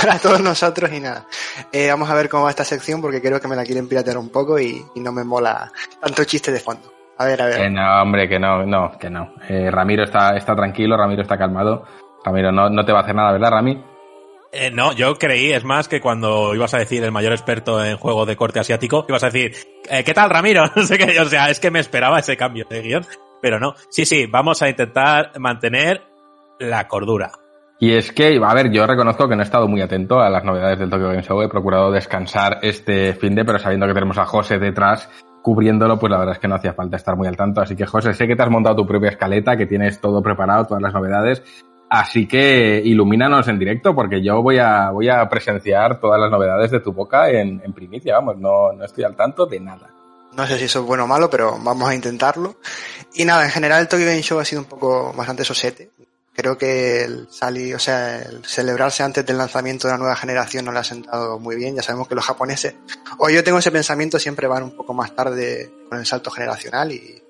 para 0.00 0.18
todos 0.18 0.40
nosotros 0.40 0.92
y 0.92 1.00
nada. 1.00 1.26
Eh, 1.72 1.88
vamos 1.88 2.10
a 2.10 2.14
ver 2.14 2.28
cómo 2.28 2.44
va 2.44 2.50
esta 2.50 2.64
sección 2.64 3.00
porque 3.00 3.20
creo 3.20 3.40
que 3.40 3.48
me 3.48 3.56
la 3.56 3.64
quieren 3.64 3.88
piratear 3.88 4.18
un 4.18 4.30
poco 4.30 4.58
y, 4.58 4.84
y 4.94 5.00
no 5.00 5.12
me 5.12 5.24
mola 5.24 5.72
tanto 6.00 6.24
chiste 6.24 6.52
de 6.52 6.60
fondo. 6.60 6.92
A 7.18 7.26
ver, 7.26 7.42
a 7.42 7.46
ver. 7.46 7.58
Que 7.58 7.70
no, 7.70 8.02
hombre, 8.02 8.28
que 8.28 8.38
no, 8.38 8.64
no, 8.66 8.98
que 8.98 9.08
no. 9.08 9.34
Eh, 9.48 9.70
Ramiro 9.70 10.04
está, 10.04 10.36
está 10.36 10.54
tranquilo, 10.56 10.96
Ramiro 10.96 11.22
está 11.22 11.38
calmado. 11.38 11.84
Ramiro 12.24 12.50
no, 12.50 12.68
no 12.68 12.84
te 12.84 12.92
va 12.92 13.00
a 13.00 13.02
hacer 13.02 13.14
nada, 13.14 13.32
¿verdad, 13.32 13.50
Rami? 13.50 13.84
Eh, 14.56 14.70
no, 14.70 14.92
yo 14.92 15.16
creí, 15.16 15.52
es 15.52 15.64
más, 15.64 15.88
que 15.88 16.00
cuando 16.00 16.54
ibas 16.54 16.74
a 16.74 16.78
decir 16.78 17.02
el 17.02 17.10
mayor 17.10 17.32
experto 17.32 17.84
en 17.84 17.96
juegos 17.96 18.26
de 18.26 18.36
corte 18.36 18.60
asiático, 18.60 19.04
ibas 19.08 19.24
a 19.24 19.30
decir, 19.30 19.54
eh, 19.90 20.04
¿qué 20.04 20.14
tal, 20.14 20.30
Ramiro? 20.30 20.64
No 20.76 20.82
sé 20.84 20.96
qué, 20.96 21.18
o 21.20 21.24
sea, 21.24 21.50
es 21.50 21.60
que 21.60 21.70
me 21.70 21.80
esperaba 21.80 22.20
ese 22.20 22.36
cambio 22.36 22.64
de 22.68 22.82
guion, 22.82 23.06
pero 23.42 23.58
no. 23.58 23.74
Sí, 23.90 24.04
sí, 24.04 24.26
vamos 24.26 24.62
a 24.62 24.68
intentar 24.68 25.32
mantener 25.38 26.02
la 26.58 26.86
cordura. 26.86 27.32
Y 27.78 27.92
es 27.92 28.12
que, 28.12 28.40
a 28.42 28.54
ver, 28.54 28.70
yo 28.70 28.86
reconozco 28.86 29.28
que 29.28 29.36
no 29.36 29.42
he 29.42 29.44
estado 29.44 29.68
muy 29.68 29.80
atento 29.80 30.20
a 30.20 30.30
las 30.30 30.44
novedades 30.44 30.78
del 30.78 30.90
Tokyo 30.90 31.08
Game 31.08 31.22
Show. 31.22 31.42
He 31.42 31.48
procurado 31.48 31.90
descansar 31.90 32.58
este 32.62 33.14
fin 33.14 33.34
de, 33.34 33.44
pero 33.44 33.58
sabiendo 33.58 33.86
que 33.86 33.94
tenemos 33.94 34.18
a 34.18 34.24
José 34.24 34.58
detrás 34.58 35.08
cubriéndolo, 35.42 35.98
pues 35.98 36.10
la 36.10 36.16
verdad 36.16 36.34
es 36.36 36.38
que 36.38 36.48
no 36.48 36.54
hacía 36.54 36.72
falta 36.72 36.96
estar 36.96 37.16
muy 37.16 37.28
al 37.28 37.36
tanto. 37.36 37.60
Así 37.60 37.76
que, 37.76 37.84
José, 37.84 38.14
sé 38.14 38.26
que 38.26 38.34
te 38.34 38.42
has 38.42 38.48
montado 38.48 38.76
tu 38.76 38.86
propia 38.86 39.10
escaleta, 39.10 39.58
que 39.58 39.66
tienes 39.66 40.00
todo 40.00 40.22
preparado, 40.22 40.64
todas 40.64 40.82
las 40.82 40.94
novedades. 40.94 41.42
Así 41.90 42.26
que 42.26 42.80
ilumínanos 42.82 43.46
en 43.48 43.58
directo, 43.58 43.94
porque 43.94 44.22
yo 44.22 44.42
voy 44.42 44.58
a, 44.58 44.90
voy 44.90 45.10
a 45.10 45.28
presenciar 45.28 46.00
todas 46.00 46.18
las 46.18 46.30
novedades 46.30 46.70
de 46.70 46.80
tu 46.80 46.92
boca 46.92 47.28
en, 47.28 47.60
primicia. 47.74 48.14
Vamos, 48.14 48.38
no, 48.38 48.72
no 48.72 48.84
estoy 48.84 49.04
al 49.04 49.14
tanto 49.14 49.44
de 49.44 49.60
nada. 49.60 49.90
No 50.34 50.46
sé 50.46 50.58
si 50.58 50.64
eso 50.64 50.80
es 50.80 50.86
bueno 50.86 51.04
o 51.04 51.06
malo, 51.06 51.28
pero 51.28 51.58
vamos 51.62 51.88
a 51.90 51.94
intentarlo. 51.94 52.56
Y 53.14 53.26
nada, 53.26 53.44
en 53.44 53.50
general 53.50 53.82
el 53.82 53.88
Tokyo 53.88 54.06
Game 54.06 54.22
Show 54.22 54.40
ha 54.40 54.46
sido 54.46 54.62
un 54.62 54.68
poco 54.68 55.12
bastante 55.12 55.44
sosete. 55.44 55.90
Creo 56.34 56.58
que 56.58 57.04
el 57.04 57.28
salir, 57.30 57.74
o 57.76 57.78
sea, 57.78 58.20
el 58.20 58.44
celebrarse 58.44 59.02
antes 59.02 59.24
del 59.24 59.38
lanzamiento 59.38 59.86
de 59.86 59.94
la 59.94 59.98
nueva 59.98 60.16
generación 60.16 60.64
no 60.64 60.72
le 60.72 60.80
ha 60.80 60.84
sentado 60.84 61.38
muy 61.38 61.56
bien. 61.56 61.76
Ya 61.76 61.82
sabemos 61.82 62.08
que 62.08 62.14
los 62.14 62.24
japoneses, 62.24 62.74
o 63.18 63.30
yo 63.30 63.44
tengo 63.44 63.58
ese 63.58 63.70
pensamiento, 63.70 64.18
siempre 64.18 64.48
van 64.48 64.64
un 64.64 64.76
poco 64.76 64.94
más 64.94 65.14
tarde 65.14 65.72
con 65.88 65.98
el 65.98 66.06
salto 66.06 66.30
generacional 66.30 66.92
y, 66.92 67.20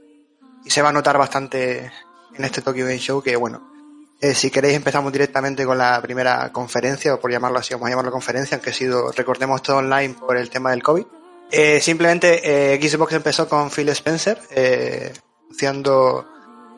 se 0.67 0.81
va 0.81 0.89
a 0.89 0.93
notar 0.93 1.19
bastante 1.19 1.93
en 2.35 2.45
este 2.45 2.63
Tokyo 2.63 2.87
Game 2.87 2.99
Show 2.99 3.23
que, 3.23 3.37
bueno, 3.37 3.71
eh, 4.19 4.35
si 4.35 4.51
queréis 4.51 4.75
empezamos 4.75 5.13
directamente 5.13 5.67
con 5.67 5.77
la 5.77 6.01
primera 6.01 6.51
conferencia, 6.51 7.13
o 7.13 7.21
por 7.21 7.31
llamarlo 7.31 7.59
así, 7.59 7.75
vamos 7.75 7.89
a 7.89 7.91
llamarlo 7.91 8.11
conferencia, 8.11 8.57
aunque 8.57 8.71
ha 8.71 8.73
sido, 8.73 9.13
recordemos, 9.13 9.63
todo 9.63 9.77
online 9.77 10.15
por 10.15 10.39
el 10.39 10.49
tema 10.49 10.71
del 10.71 10.83
COVID. 10.83 11.05
Eh, 11.51 11.81
simplemente 11.81 12.75
eh, 12.75 12.81
Xbox 12.83 13.13
empezó 13.13 13.49
con 13.49 13.71
Phil 13.71 13.89
Spencer, 13.91 14.41
eh, 14.51 15.13
anunciando 15.45 16.27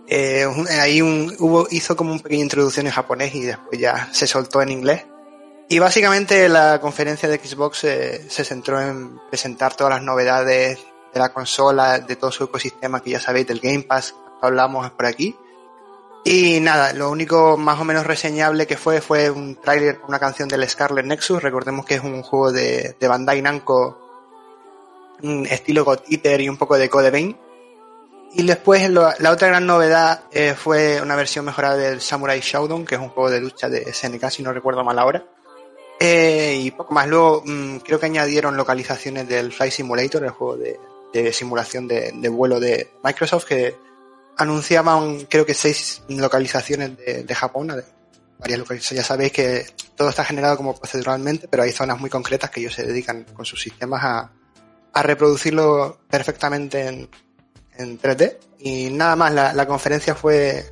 eh, 0.09 0.47
un- 0.47 0.69
ahí 0.69 1.03
un, 1.03 1.35
hubo, 1.39 1.67
hizo 1.71 1.97
como 1.97 2.13
una 2.13 2.23
pequeña 2.23 2.43
introducción 2.43 2.87
en 2.87 2.93
japonés 2.93 3.35
y 3.35 3.43
después 3.43 3.79
ya 3.79 4.09
se 4.13 4.27
soltó 4.27 4.63
en 4.63 4.71
inglés. 4.71 5.05
Y 5.69 5.79
básicamente 5.81 6.49
la 6.49 6.81
conferencia 6.81 7.29
de 7.29 7.39
Xbox 7.39 7.85
eh, 7.85 8.25
se 8.29 8.45
centró 8.45 8.81
en 8.81 9.19
presentar 9.29 9.75
todas 9.75 9.95
las 9.95 10.03
novedades 10.03 10.79
de 11.13 11.21
la 11.21 11.33
consola, 11.33 11.99
de 11.99 12.15
todo 12.17 12.31
su 12.31 12.45
ecosistema 12.45 13.03
que 13.03 13.11
ya 13.11 13.21
sabéis, 13.21 13.49
del 13.49 13.59
Game 13.61 13.83
Pass, 13.83 14.15
que 14.41 14.47
hablamos 14.47 14.89
por 14.93 15.07
aquí. 15.07 15.37
Y 16.25 16.61
nada, 16.61 16.93
lo 16.93 17.11
único 17.11 17.57
más 17.57 17.81
o 17.81 17.85
menos 17.85 18.07
reseñable 18.07 18.67
que 18.67 18.77
fue 18.77 19.01
fue 19.01 19.31
un 19.31 19.57
tráiler 19.57 20.01
una 20.09 20.19
canción 20.19 20.49
del 20.49 20.69
Scarlet 20.69 21.07
Nexus. 21.07 21.43
Recordemos 21.43 21.85
que 21.87 21.95
es 21.95 22.01
un 22.01 22.23
juego 22.23 22.53
de, 22.53 22.97
de 22.99 23.09
Bandai 23.09 23.43
Namco, 23.43 23.99
un 25.23 25.47
estilo 25.47 25.85
God 25.85 26.01
Eater 26.09 26.41
y 26.41 26.49
un 26.49 26.57
poco 26.57 26.77
de 26.79 26.89
Code 26.91 27.11
Vein. 27.11 27.37
Y 28.39 28.43
después 28.47 28.89
lo- 28.91 29.11
la 29.19 29.31
otra 29.31 29.49
gran 29.49 29.67
novedad 29.67 30.25
eh, 30.31 30.55
fue 30.55 31.01
una 31.01 31.17
versión 31.17 31.45
mejorada 31.47 31.77
del 31.77 32.01
Samurai 32.03 32.41
Shodown, 32.41 32.85
que 32.85 32.97
es 32.97 33.01
un 33.01 33.09
juego 33.09 33.31
de 33.31 33.41
lucha 33.41 33.69
de 33.71 33.91
SNK, 33.93 34.29
si 34.31 34.43
no 34.43 34.53
recuerdo 34.53 34.85
mal 34.85 34.99
ahora. 34.99 35.25
Eh, 35.99 36.61
y 36.61 36.71
poco 36.71 36.93
más. 36.93 37.09
Luego 37.09 37.43
mm, 37.47 37.79
creo 37.79 37.99
que 37.99 38.07
añadieron 38.07 38.57
localizaciones 38.57 39.27
del 39.27 39.53
Flight 39.53 39.73
Simulator, 39.73 40.23
el 40.25 40.31
juego 40.31 40.57
de, 40.59 40.79
de 41.15 41.33
simulación 41.33 41.89
de, 41.89 42.13
vuelo 42.29 42.61
de 42.61 42.91
Microsoft, 43.03 43.47
que 43.47 43.75
anunciaban 44.37 45.21
creo 45.31 45.47
que 45.47 45.55
seis 45.55 46.03
localizaciones 46.09 46.97
de, 46.99 47.25
de 47.25 47.35
Japón. 47.35 47.69
varias 48.39 48.59
localizaciones. 48.59 49.03
Ya 49.03 49.09
sabéis 49.09 49.33
que 49.33 49.67
todo 49.97 50.11
está 50.11 50.25
generado 50.25 50.59
como 50.59 50.77
proceduralmente, 50.79 51.49
pero 51.49 51.63
hay 51.63 51.73
zonas 51.73 51.99
muy 51.99 52.11
concretas 52.11 52.51
que 52.51 52.61
ellos 52.61 52.75
se 52.75 52.85
dedican 52.85 53.25
con 53.33 53.47
sus 53.47 53.63
sistemas 53.63 54.05
a, 54.05 54.31
a 54.93 55.03
reproducirlo 55.03 56.01
perfectamente 56.11 56.87
en, 56.87 57.09
en 57.79 58.01
3D. 58.01 58.37
Y 58.59 58.91
nada 58.91 59.17
más, 59.17 59.33
la, 59.33 59.53
la 59.53 59.67
conferencia 59.67 60.15
fue 60.15 60.65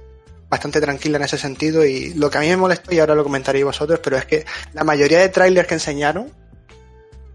bastante 0.48 0.80
tranquila 0.80 1.18
en 1.18 1.24
ese 1.24 1.38
sentido 1.38 1.84
y 1.84 2.14
lo 2.14 2.30
que 2.30 2.38
a 2.38 2.40
mí 2.40 2.48
me 2.48 2.56
molestó, 2.56 2.94
y 2.94 3.00
ahora 3.00 3.14
lo 3.14 3.24
comentaréis 3.24 3.64
vosotros, 3.64 4.00
pero 4.02 4.16
es 4.16 4.24
que 4.24 4.44
la 4.72 4.84
mayoría 4.84 5.18
de 5.18 5.28
trailers 5.28 5.66
que 5.66 5.74
enseñaron 5.74 6.32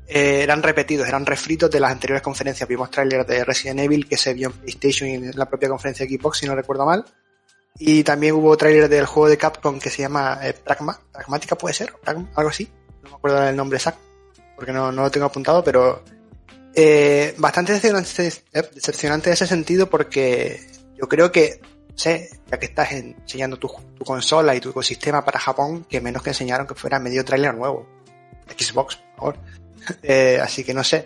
eh, 0.08 0.42
eran 0.42 0.64
repetidos, 0.64 1.08
eran 1.08 1.26
refritos 1.26 1.70
de 1.70 1.80
las 1.80 1.92
anteriores 1.92 2.24
conferencias. 2.24 2.68
Vimos 2.68 2.90
trailers 2.90 3.28
de 3.28 3.44
Resident 3.46 3.80
Evil 3.82 4.08
que 4.08 4.18
se 4.18 4.34
vio 4.34 4.48
en 4.48 4.54
PlayStation 4.54 5.10
y 5.10 5.14
en 5.16 5.32
la 5.36 5.48
propia 5.48 5.70
conferencia 5.70 6.06
de 6.06 6.18
Xbox, 6.18 6.40
si 6.40 6.48
no 6.48 6.56
recuerdo 6.56 6.86
mal. 6.86 7.06
Y 7.78 8.04
también 8.04 8.34
hubo 8.34 8.58
trailers 8.58 8.90
del 8.90 9.06
juego 9.06 9.30
de 9.30 9.38
Capcom 9.38 9.80
que 9.80 9.90
se 9.90 10.02
llama 10.02 10.40
eh, 10.42 10.54
Pragma, 10.54 11.00
Pragmática, 11.12 11.56
puede 11.56 11.76
ser, 11.76 11.94
Pragma, 12.02 12.28
algo 12.36 12.50
así. 12.50 12.68
No 13.04 13.10
me 13.10 13.16
acuerdo 13.18 13.42
del 13.42 13.56
nombre 13.56 13.78
exacto, 13.78 14.02
porque 14.56 14.74
no, 14.74 14.92
no 14.92 15.04
lo 15.04 15.12
tengo 15.12 15.28
apuntado, 15.28 15.64
pero 15.64 16.04
eh, 16.76 17.36
bastante 17.38 17.74
decepcionante, 17.74 18.28
eh, 18.54 18.70
decepcionante 18.74 19.30
en 19.30 19.34
ese 19.34 19.48
sentido 19.48 19.90
porque 19.90 20.60
yo 20.98 21.08
creo 21.08 21.32
que, 21.32 21.62
sé, 21.96 22.30
ya 22.50 22.60
que 22.60 22.68
estás 22.68 22.92
enseñando 22.92 23.58
tu, 23.58 23.70
consola 24.04 24.56
y 24.56 24.60
tu 24.60 24.70
ecosistema 24.70 25.26
para 25.26 25.40
Japón, 25.40 25.86
que 25.90 26.02
menos 26.02 26.22
que 26.22 26.30
enseñaron 26.30 26.68
que 26.68 26.76
fuera 26.76 27.00
medio 27.00 27.26
trailer 27.26 27.56
nuevo. 27.56 27.88
Xbox, 28.58 28.96
por 28.96 29.16
favor. 29.16 29.38
Eh, 30.04 30.40
así 30.44 30.64
que 30.64 30.74
no 30.74 30.84
sé. 30.84 31.06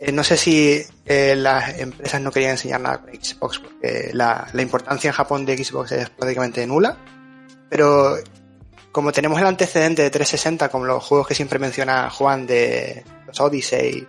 Eh, 0.00 0.10
no 0.10 0.24
sé 0.24 0.36
si 0.36 0.82
las 1.06 1.78
empresas 1.78 2.20
no 2.20 2.32
querían 2.32 2.52
enseñar 2.52 2.80
nada 2.80 3.02
con 3.02 3.14
Xbox, 3.14 3.58
porque 3.60 4.10
la, 4.12 4.48
la 4.52 4.62
importancia 4.62 5.08
en 5.08 5.14
Japón 5.14 5.44
de 5.44 5.62
Xbox 5.62 5.92
es 5.92 6.10
prácticamente 6.10 6.66
nula. 6.66 6.96
Pero 7.68 8.16
como 8.90 9.12
tenemos 9.12 9.40
el 9.40 9.46
antecedente 9.46 10.02
de 10.02 10.10
360, 10.10 10.70
como 10.70 10.86
los 10.86 11.04
juegos 11.04 11.28
que 11.28 11.34
siempre 11.34 11.58
menciona 11.58 12.10
Juan 12.10 12.46
de 12.46 13.04
los 13.26 13.38
Odyssey, 13.40 14.06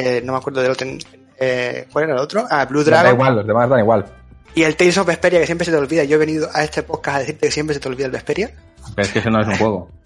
eh, 0.00 0.22
no 0.24 0.32
me 0.32 0.38
acuerdo 0.38 0.60
del 0.62 0.70
otro, 0.72 0.86
eh, 1.38 1.86
¿cuál 1.92 2.04
era 2.04 2.14
el 2.14 2.20
otro? 2.20 2.46
Ah, 2.50 2.64
Blue 2.66 2.82
Da 2.84 2.90
Dragon. 3.02 3.14
igual, 3.14 3.36
los 3.36 3.46
demás 3.46 3.68
dan 3.68 3.80
igual. 3.80 4.04
Y 4.54 4.62
el 4.64 4.74
Tales 4.76 4.98
of 4.98 5.06
Vesperia, 5.06 5.40
que 5.40 5.46
siempre 5.46 5.64
se 5.64 5.70
te 5.70 5.76
olvida. 5.78 6.02
Yo 6.04 6.16
he 6.16 6.18
venido 6.18 6.48
a 6.52 6.64
este 6.64 6.82
podcast 6.82 7.16
a 7.16 7.20
decirte 7.20 7.46
que 7.46 7.52
siempre 7.52 7.74
se 7.74 7.80
te 7.80 7.88
olvida 7.88 8.06
el 8.06 8.12
Vesperia. 8.12 8.50
Pero 8.96 9.06
es 9.06 9.12
que 9.12 9.18
eso 9.20 9.30
no 9.30 9.40
es 9.40 9.46
un 9.46 9.56
juego. 9.56 9.88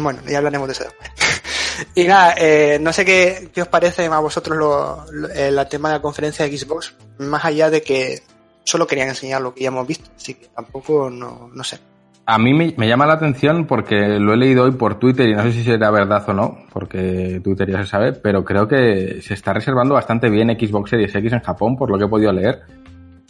Bueno, 0.00 0.20
ya 0.26 0.38
hablaremos 0.38 0.68
de 0.68 0.72
eso 0.72 0.84
después. 0.84 1.10
Y 1.96 2.04
nada, 2.04 2.34
eh, 2.38 2.78
no 2.80 2.92
sé 2.92 3.04
qué, 3.04 3.50
qué 3.52 3.62
os 3.62 3.68
parece 3.68 4.06
a 4.06 4.18
vosotros 4.20 4.56
lo, 4.56 5.04
lo- 5.10 5.28
el 5.28 5.66
tema 5.68 5.88
de 5.88 5.96
la 5.96 6.00
conferencia 6.02 6.46
de 6.48 6.56
Xbox, 6.56 6.94
más 7.18 7.44
allá 7.44 7.68
de 7.68 7.82
que 7.82 8.22
solo 8.62 8.86
querían 8.86 9.08
enseñar 9.08 9.42
lo 9.42 9.52
que 9.52 9.62
ya 9.64 9.68
hemos 9.68 9.84
visto, 9.86 10.08
así 10.16 10.34
que 10.34 10.46
tampoco, 10.54 11.10
no, 11.10 11.50
no 11.52 11.64
sé. 11.64 11.80
A 12.26 12.38
mí 12.38 12.54
me, 12.54 12.74
me 12.78 12.88
llama 12.88 13.06
la 13.06 13.14
atención 13.14 13.66
porque 13.66 14.18
lo 14.18 14.32
he 14.32 14.36
leído 14.36 14.64
hoy 14.64 14.72
por 14.72 14.98
Twitter 14.98 15.28
y 15.28 15.34
no 15.34 15.42
sé 15.42 15.52
si 15.52 15.62
será 15.62 15.90
verdad 15.90 16.24
o 16.28 16.32
no, 16.32 16.58
porque 16.72 17.40
Twitter 17.44 17.70
ya 17.70 17.82
se 17.82 17.86
sabe, 17.86 18.12
pero 18.12 18.44
creo 18.44 18.66
que 18.66 19.20
se 19.20 19.34
está 19.34 19.52
reservando 19.52 19.94
bastante 19.94 20.30
bien 20.30 20.48
Xbox 20.48 20.90
Series 20.90 21.14
X 21.14 21.32
en 21.34 21.40
Japón, 21.40 21.76
por 21.76 21.90
lo 21.90 21.98
que 21.98 22.04
he 22.04 22.08
podido 22.08 22.32
leer. 22.32 22.62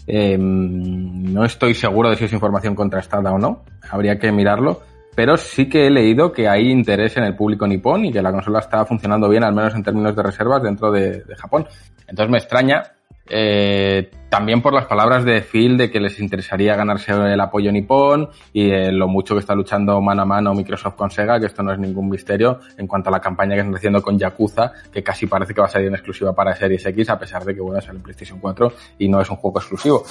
Eh, 0.06 0.36
no 0.38 1.44
estoy 1.44 1.74
seguro 1.74 2.10
de 2.10 2.16
si 2.16 2.26
es 2.26 2.32
información 2.32 2.76
contrastada 2.76 3.32
o 3.32 3.38
no, 3.38 3.64
habría 3.90 4.18
que 4.18 4.30
mirarlo, 4.30 4.82
pero 5.16 5.36
sí 5.36 5.68
que 5.68 5.86
he 5.86 5.90
leído 5.90 6.32
que 6.32 6.48
hay 6.48 6.70
interés 6.70 7.16
en 7.16 7.24
el 7.24 7.34
público 7.34 7.66
nipón 7.66 8.04
y 8.04 8.12
que 8.12 8.22
la 8.22 8.30
consola 8.30 8.60
está 8.60 8.84
funcionando 8.84 9.28
bien, 9.28 9.42
al 9.42 9.54
menos 9.54 9.74
en 9.74 9.82
términos 9.82 10.14
de 10.14 10.22
reservas, 10.22 10.62
dentro 10.62 10.92
de, 10.92 11.24
de 11.24 11.36
Japón. 11.36 11.66
Entonces 12.06 12.30
me 12.30 12.38
extraña, 12.38 12.82
eh, 13.26 14.10
también 14.28 14.60
por 14.60 14.74
las 14.74 14.86
palabras 14.86 15.24
de 15.24 15.42
Phil 15.42 15.76
de 15.76 15.90
que 15.90 16.00
les 16.00 16.18
interesaría 16.18 16.74
ganarse 16.74 17.12
el 17.12 17.40
apoyo 17.40 17.70
nipón 17.70 18.30
y 18.52 18.68
eh, 18.70 18.90
lo 18.90 19.06
mucho 19.06 19.34
que 19.34 19.40
está 19.40 19.54
luchando 19.54 20.00
mano 20.00 20.22
a 20.22 20.24
mano 20.24 20.54
Microsoft 20.54 20.96
con 20.96 21.10
Sega, 21.10 21.38
que 21.38 21.46
esto 21.46 21.62
no 21.62 21.72
es 21.72 21.78
ningún 21.78 22.08
misterio 22.08 22.58
en 22.76 22.88
cuanto 22.88 23.10
a 23.10 23.12
la 23.12 23.20
campaña 23.20 23.54
que 23.54 23.60
están 23.60 23.76
haciendo 23.76 24.02
con 24.02 24.18
Yakuza, 24.18 24.72
que 24.92 25.04
casi 25.04 25.26
parece 25.26 25.54
que 25.54 25.60
va 25.60 25.68
a 25.68 25.70
salir 25.70 25.86
en 25.86 25.94
exclusiva 25.94 26.34
para 26.34 26.54
Series 26.56 26.84
X, 26.84 27.10
a 27.10 27.18
pesar 27.18 27.44
de 27.44 27.54
que 27.54 27.60
bueno, 27.60 27.80
sale 27.80 27.98
en 27.98 28.02
PlayStation 28.02 28.40
4 28.40 28.72
y 28.98 29.08
no 29.08 29.20
es 29.20 29.30
un 29.30 29.36
juego 29.36 29.60
exclusivo. 29.60 30.04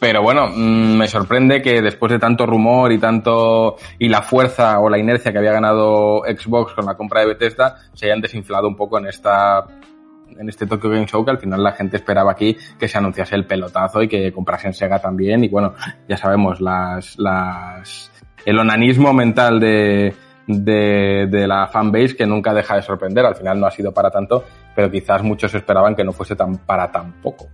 Pero 0.00 0.22
bueno, 0.22 0.48
mmm, 0.48 0.96
me 0.96 1.06
sorprende 1.06 1.62
que 1.62 1.80
después 1.80 2.10
de 2.10 2.18
tanto 2.18 2.46
rumor 2.46 2.90
y 2.90 2.98
tanto 2.98 3.76
y 3.98 4.08
la 4.08 4.22
fuerza 4.22 4.80
o 4.80 4.90
la 4.90 4.98
inercia 4.98 5.30
que 5.30 5.38
había 5.38 5.52
ganado 5.52 6.22
Xbox 6.24 6.74
con 6.74 6.84
la 6.84 6.96
compra 6.96 7.20
de 7.20 7.28
Bethesda 7.28 7.76
se 7.94 8.06
hayan 8.06 8.20
desinflado 8.20 8.66
un 8.66 8.74
poco 8.74 8.98
en 8.98 9.06
esta 9.06 9.66
en 10.38 10.48
este 10.48 10.66
Tokyo 10.66 10.90
Game 10.90 11.06
Show 11.06 11.24
que 11.24 11.30
al 11.30 11.38
final 11.38 11.62
la 11.62 11.72
gente 11.72 11.96
esperaba 11.96 12.32
aquí 12.32 12.56
que 12.78 12.88
se 12.88 12.98
anunciase 12.98 13.34
el 13.34 13.46
pelotazo 13.46 14.02
y 14.02 14.08
que 14.08 14.32
comprasen 14.32 14.74
Sega 14.74 14.98
también 14.98 15.44
y 15.44 15.48
bueno, 15.48 15.74
ya 16.08 16.16
sabemos 16.16 16.60
las 16.60 17.18
las 17.18 18.10
el 18.44 18.58
onanismo 18.58 19.12
mental 19.12 19.60
de 19.60 20.14
de, 20.46 21.26
de 21.28 21.46
la 21.46 21.66
fanbase 21.66 22.16
que 22.16 22.26
nunca 22.26 22.54
deja 22.54 22.76
de 22.76 22.82
sorprender. 22.82 23.24
Al 23.24 23.34
final 23.34 23.58
no 23.60 23.66
ha 23.66 23.70
sido 23.70 23.92
para 23.92 24.10
tanto, 24.10 24.44
pero 24.74 24.90
quizás 24.90 25.22
muchos 25.22 25.54
esperaban 25.54 25.94
que 25.94 26.04
no 26.04 26.12
fuese 26.12 26.36
tan 26.36 26.58
para 26.58 26.90
tan 26.90 27.12
poco. 27.20 27.48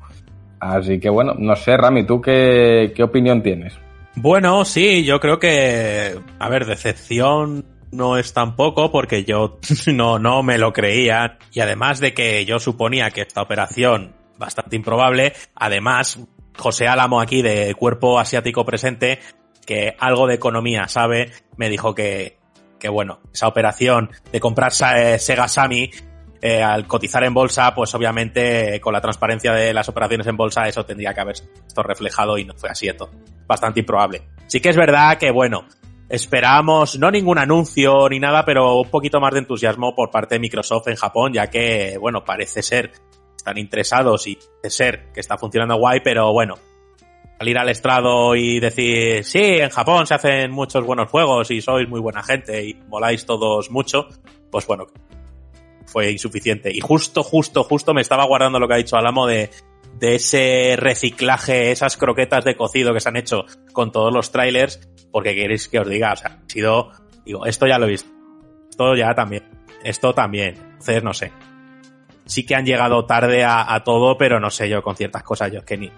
Así 0.60 1.00
que 1.00 1.10
bueno, 1.10 1.34
no 1.36 1.56
sé, 1.56 1.76
Rami, 1.76 2.04
¿tú 2.04 2.20
qué, 2.20 2.92
qué 2.94 3.02
opinión 3.02 3.42
tienes? 3.42 3.78
Bueno, 4.14 4.64
sí, 4.64 5.04
yo 5.04 5.18
creo 5.18 5.38
que, 5.38 6.14
a 6.38 6.48
ver, 6.48 6.66
decepción 6.66 7.64
no 7.92 8.16
es 8.16 8.32
tampoco 8.32 8.90
porque 8.90 9.24
yo 9.24 9.58
no, 9.86 10.18
no 10.18 10.42
me 10.42 10.58
lo 10.58 10.72
creía 10.72 11.38
y 11.52 11.60
además 11.60 12.00
de 12.00 12.14
que 12.14 12.44
yo 12.44 12.58
suponía 12.58 13.10
que 13.10 13.22
esta 13.22 13.42
operación 13.42 14.14
bastante 14.38 14.74
improbable, 14.74 15.34
además 15.54 16.18
José 16.56 16.88
Álamo 16.88 17.20
aquí 17.20 17.42
de 17.42 17.74
Cuerpo 17.74 18.18
Asiático 18.18 18.64
Presente, 18.64 19.20
que 19.64 19.94
algo 19.98 20.26
de 20.26 20.34
economía 20.34 20.88
sabe, 20.88 21.30
me 21.56 21.68
dijo 21.68 21.94
que, 21.94 22.38
que 22.80 22.88
bueno, 22.88 23.20
esa 23.32 23.46
operación 23.46 24.10
de 24.32 24.40
comprar 24.40 24.72
eh, 24.96 25.18
Sega 25.18 25.46
Sammy 25.46 25.90
eh, 26.40 26.60
al 26.60 26.88
cotizar 26.88 27.22
en 27.22 27.32
bolsa, 27.32 27.72
pues 27.72 27.94
obviamente 27.94 28.80
con 28.80 28.92
la 28.92 29.00
transparencia 29.00 29.52
de 29.52 29.72
las 29.72 29.88
operaciones 29.88 30.26
en 30.26 30.36
bolsa 30.36 30.66
eso 30.66 30.84
tendría 30.84 31.14
que 31.14 31.20
haber 31.20 31.36
esto 31.36 31.82
reflejado 31.84 32.36
y 32.36 32.44
no 32.44 32.54
fue 32.54 32.68
así 32.68 32.88
esto. 32.88 33.10
Bastante 33.46 33.80
improbable. 33.80 34.22
Sí 34.48 34.60
que 34.60 34.70
es 34.70 34.76
verdad 34.76 35.18
que 35.18 35.30
bueno, 35.30 35.66
esperamos 36.12 36.98
no 36.98 37.10
ningún 37.10 37.38
anuncio 37.38 38.06
ni 38.10 38.20
nada, 38.20 38.44
pero 38.44 38.80
un 38.80 38.90
poquito 38.90 39.18
más 39.18 39.32
de 39.32 39.38
entusiasmo 39.38 39.94
por 39.94 40.10
parte 40.10 40.34
de 40.34 40.40
Microsoft 40.40 40.88
en 40.88 40.96
Japón, 40.96 41.32
ya 41.32 41.46
que 41.48 41.96
bueno, 41.98 42.22
parece 42.22 42.62
ser 42.62 42.92
están 43.34 43.56
interesados 43.56 44.26
y 44.26 44.38
de 44.62 44.68
ser 44.68 45.10
que 45.14 45.20
está 45.20 45.38
funcionando 45.38 45.76
guay, 45.76 46.00
pero 46.04 46.30
bueno, 46.30 46.56
salir 47.38 47.56
al 47.56 47.70
estrado 47.70 48.36
y 48.36 48.60
decir, 48.60 49.24
sí, 49.24 49.40
en 49.40 49.70
Japón 49.70 50.06
se 50.06 50.12
hacen 50.12 50.50
muchos 50.50 50.84
buenos 50.84 51.10
juegos 51.10 51.50
y 51.50 51.62
sois 51.62 51.88
muy 51.88 52.00
buena 52.00 52.22
gente 52.22 52.62
y 52.62 52.74
moláis 52.88 53.24
todos 53.24 53.70
mucho, 53.70 54.06
pues 54.50 54.66
bueno, 54.66 54.88
fue 55.86 56.12
insuficiente. 56.12 56.70
Y 56.70 56.80
justo, 56.80 57.22
justo, 57.22 57.64
justo 57.64 57.94
me 57.94 58.02
estaba 58.02 58.26
guardando 58.26 58.60
lo 58.60 58.68
que 58.68 58.74
ha 58.74 58.76
dicho 58.76 58.96
Alamo 58.96 59.26
de 59.26 59.48
ese 59.98 60.74
reciclaje, 60.76 61.72
esas 61.72 61.96
croquetas 61.96 62.44
de 62.44 62.54
cocido 62.54 62.92
que 62.92 63.00
se 63.00 63.08
han 63.08 63.16
hecho 63.16 63.46
con 63.72 63.90
todos 63.92 64.12
los 64.12 64.30
trailers, 64.30 64.91
porque 65.12 65.34
queréis 65.34 65.68
que 65.68 65.78
os 65.78 65.88
diga, 65.88 66.12
o 66.12 66.16
sea, 66.16 66.40
ha 66.44 66.50
sido, 66.50 66.90
digo, 67.24 67.46
esto 67.46 67.66
ya 67.66 67.78
lo 67.78 67.86
he 67.86 67.90
visto, 67.90 68.10
esto 68.70 68.96
ya 68.96 69.14
también, 69.14 69.44
esto 69.84 70.14
también, 70.14 70.56
entonces 70.56 71.04
no 71.04 71.14
sé. 71.14 71.32
Sí 72.24 72.46
que 72.46 72.54
han 72.54 72.64
llegado 72.64 73.04
tarde 73.04 73.44
a, 73.44 73.82
todo, 73.84 74.16
pero 74.16 74.40
no 74.40 74.48
sé 74.50 74.68
yo 74.68 74.82
con 74.82 74.96
ciertas 74.96 75.22
cosas, 75.22 75.52
yo 75.52 75.58
es 75.58 75.64
que 75.64 75.76
ni 75.76 75.92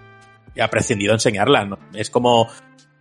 he 0.55 0.69
prescindido 0.69 1.12
enseñarlas, 1.12 1.69
¿no? 1.69 1.78
Es 1.95 2.11
como, 2.11 2.49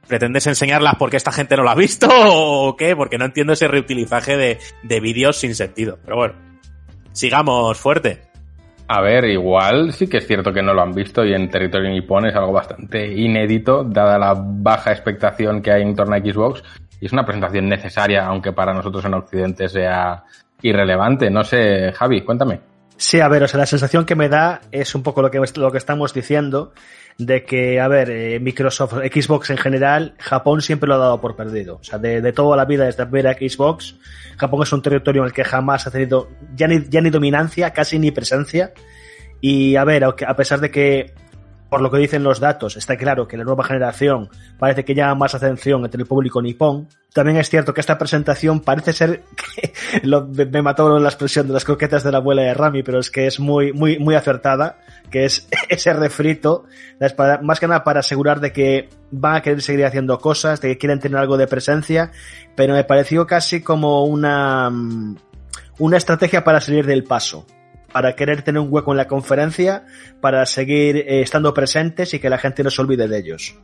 ¿pretendes 0.07 0.45
enseñarlas 0.47 0.95
porque 0.99 1.17
esta 1.17 1.31
gente 1.31 1.57
no 1.57 1.63
lo 1.63 1.69
ha 1.69 1.75
visto 1.75 2.07
o 2.11 2.75
qué? 2.75 2.95
Porque 2.95 3.17
no 3.17 3.25
entiendo 3.25 3.53
ese 3.53 3.67
reutilizaje 3.67 4.37
de, 4.37 4.59
de 4.83 4.99
vídeos 4.99 5.37
sin 5.37 5.55
sentido, 5.55 5.97
pero 6.03 6.17
bueno 6.17 6.53
sigamos 7.13 7.79
fuerte. 7.79 8.32
A 8.95 9.01
ver, 9.01 9.25
igual 9.25 9.91
sí 9.91 10.05
que 10.05 10.17
es 10.17 10.27
cierto 10.27 10.53
que 10.53 10.61
no 10.61 10.71
lo 10.71 10.83
han 10.83 10.91
visto 10.91 11.25
y 11.25 11.33
en 11.33 11.49
territorio 11.49 11.89
nipón 11.89 12.27
es 12.27 12.35
algo 12.35 12.51
bastante 12.51 13.07
inédito, 13.07 13.83
dada 13.83 14.19
la 14.19 14.35
baja 14.37 14.91
expectación 14.91 15.63
que 15.63 15.71
hay 15.71 15.81
en 15.81 15.95
torno 15.95 16.15
a 16.15 16.19
Xbox. 16.19 16.61
Y 17.01 17.07
es 17.07 17.11
una 17.11 17.25
presentación 17.25 17.67
necesaria, 17.67 18.23
aunque 18.23 18.51
para 18.51 18.71
nosotros 18.71 19.03
en 19.05 19.15
Occidente 19.15 19.67
sea 19.67 20.25
irrelevante. 20.61 21.31
No 21.31 21.43
sé, 21.43 21.91
Javi, 21.91 22.21
cuéntame. 22.21 22.61
Sí, 22.95 23.19
a 23.19 23.27
ver, 23.29 23.41
o 23.41 23.47
sea, 23.47 23.61
la 23.61 23.65
sensación 23.65 24.05
que 24.05 24.15
me 24.15 24.29
da 24.29 24.61
es 24.71 24.93
un 24.93 25.01
poco 25.01 25.23
lo 25.23 25.31
que, 25.31 25.41
lo 25.55 25.71
que 25.71 25.77
estamos 25.79 26.13
diciendo, 26.13 26.73
de 27.17 27.43
que, 27.43 27.79
a 27.79 27.87
ver, 27.87 28.09
eh, 28.09 28.39
Microsoft, 28.39 28.93
Xbox 28.93 29.49
en 29.49 29.57
general, 29.57 30.15
Japón 30.19 30.61
siempre 30.61 30.87
lo 30.87 30.95
ha 30.95 30.99
dado 30.99 31.21
por 31.21 31.35
perdido. 31.35 31.77
O 31.77 31.83
sea, 31.83 31.99
de, 31.99 32.21
de 32.21 32.33
toda 32.33 32.57
la 32.57 32.65
vida 32.65 32.85
desde 32.85 33.03
la 33.03 33.09
primera 33.09 33.33
Xbox, 33.33 33.95
Japón 34.37 34.63
es 34.63 34.73
un 34.73 34.81
territorio 34.81 35.21
en 35.21 35.27
el 35.27 35.33
que 35.33 35.43
jamás 35.43 35.87
ha 35.87 35.91
tenido 35.91 36.29
ya 36.55 36.67
ni, 36.67 36.83
ya 36.89 37.01
ni 37.01 37.09
dominancia, 37.09 37.71
casi 37.71 37.99
ni 37.99 38.11
presencia. 38.11 38.73
Y 39.41 39.75
a 39.75 39.83
ver, 39.83 40.03
a 40.03 40.35
pesar 40.35 40.59
de 40.61 40.71
que 40.71 41.13
por 41.73 41.81
lo 41.81 41.89
que 41.89 41.97
dicen 41.97 42.21
los 42.21 42.39
datos, 42.39 42.77
está 42.77 42.95
claro 42.97 43.27
que 43.27 43.35
la 43.35 43.43
nueva 43.43 43.63
generación 43.63 44.29
parece 44.59 44.85
que 44.85 44.93
llama 44.93 45.15
más 45.15 45.33
atención 45.33 45.83
entre 45.83 45.99
el 45.99 46.07
público 46.07 46.39
nipón. 46.39 46.87
También 47.11 47.37
es 47.37 47.49
cierto 47.49 47.73
que 47.73 47.81
esta 47.81 47.97
presentación 47.97 48.59
parece 48.59 48.93
ser 48.93 49.23
que 49.35 49.73
me 50.51 50.61
mató 50.61 50.99
la 50.99 51.09
expresión 51.09 51.47
de 51.47 51.53
las 51.53 51.65
croquetas 51.65 52.03
de 52.03 52.11
la 52.11 52.19
abuela 52.19 52.43
de 52.43 52.53
Rami, 52.53 52.83
pero 52.83 52.99
es 52.99 53.09
que 53.09 53.25
es 53.25 53.39
muy, 53.39 53.73
muy, 53.73 53.97
muy 53.97 54.13
acertada, 54.13 54.77
que 55.09 55.25
es 55.25 55.47
ese 55.67 55.93
refrito, 55.93 56.65
más 57.41 57.59
que 57.59 57.67
nada 57.67 57.83
para 57.83 58.01
asegurar 58.01 58.39
de 58.39 58.53
que 58.53 58.89
van 59.09 59.37
a 59.37 59.41
querer 59.41 59.63
seguir 59.63 59.83
haciendo 59.87 60.19
cosas, 60.19 60.61
de 60.61 60.67
que 60.67 60.77
quieren 60.77 60.99
tener 60.99 61.17
algo 61.17 61.37
de 61.37 61.47
presencia, 61.47 62.11
pero 62.55 62.75
me 62.75 62.83
pareció 62.83 63.25
casi 63.25 63.63
como 63.63 64.05
una, 64.05 64.69
mm, 64.69 65.15
una 65.79 65.97
estrategia 65.97 66.43
para 66.43 66.61
salir 66.61 66.85
del 66.85 67.03
paso 67.03 67.47
para 67.93 68.15
querer 68.15 68.41
tener 68.41 68.59
un 68.59 68.67
hueco 68.69 68.91
en 68.91 68.97
la 68.97 69.07
conferencia, 69.07 69.85
para 70.19 70.45
seguir 70.45 70.97
eh, 70.97 71.21
estando 71.21 71.53
presentes 71.53 72.13
y 72.13 72.19
que 72.19 72.29
la 72.29 72.37
gente 72.37 72.63
no 72.63 72.69
se 72.69 72.81
olvide 72.81 73.07
de 73.07 73.17
ellos. 73.17 73.55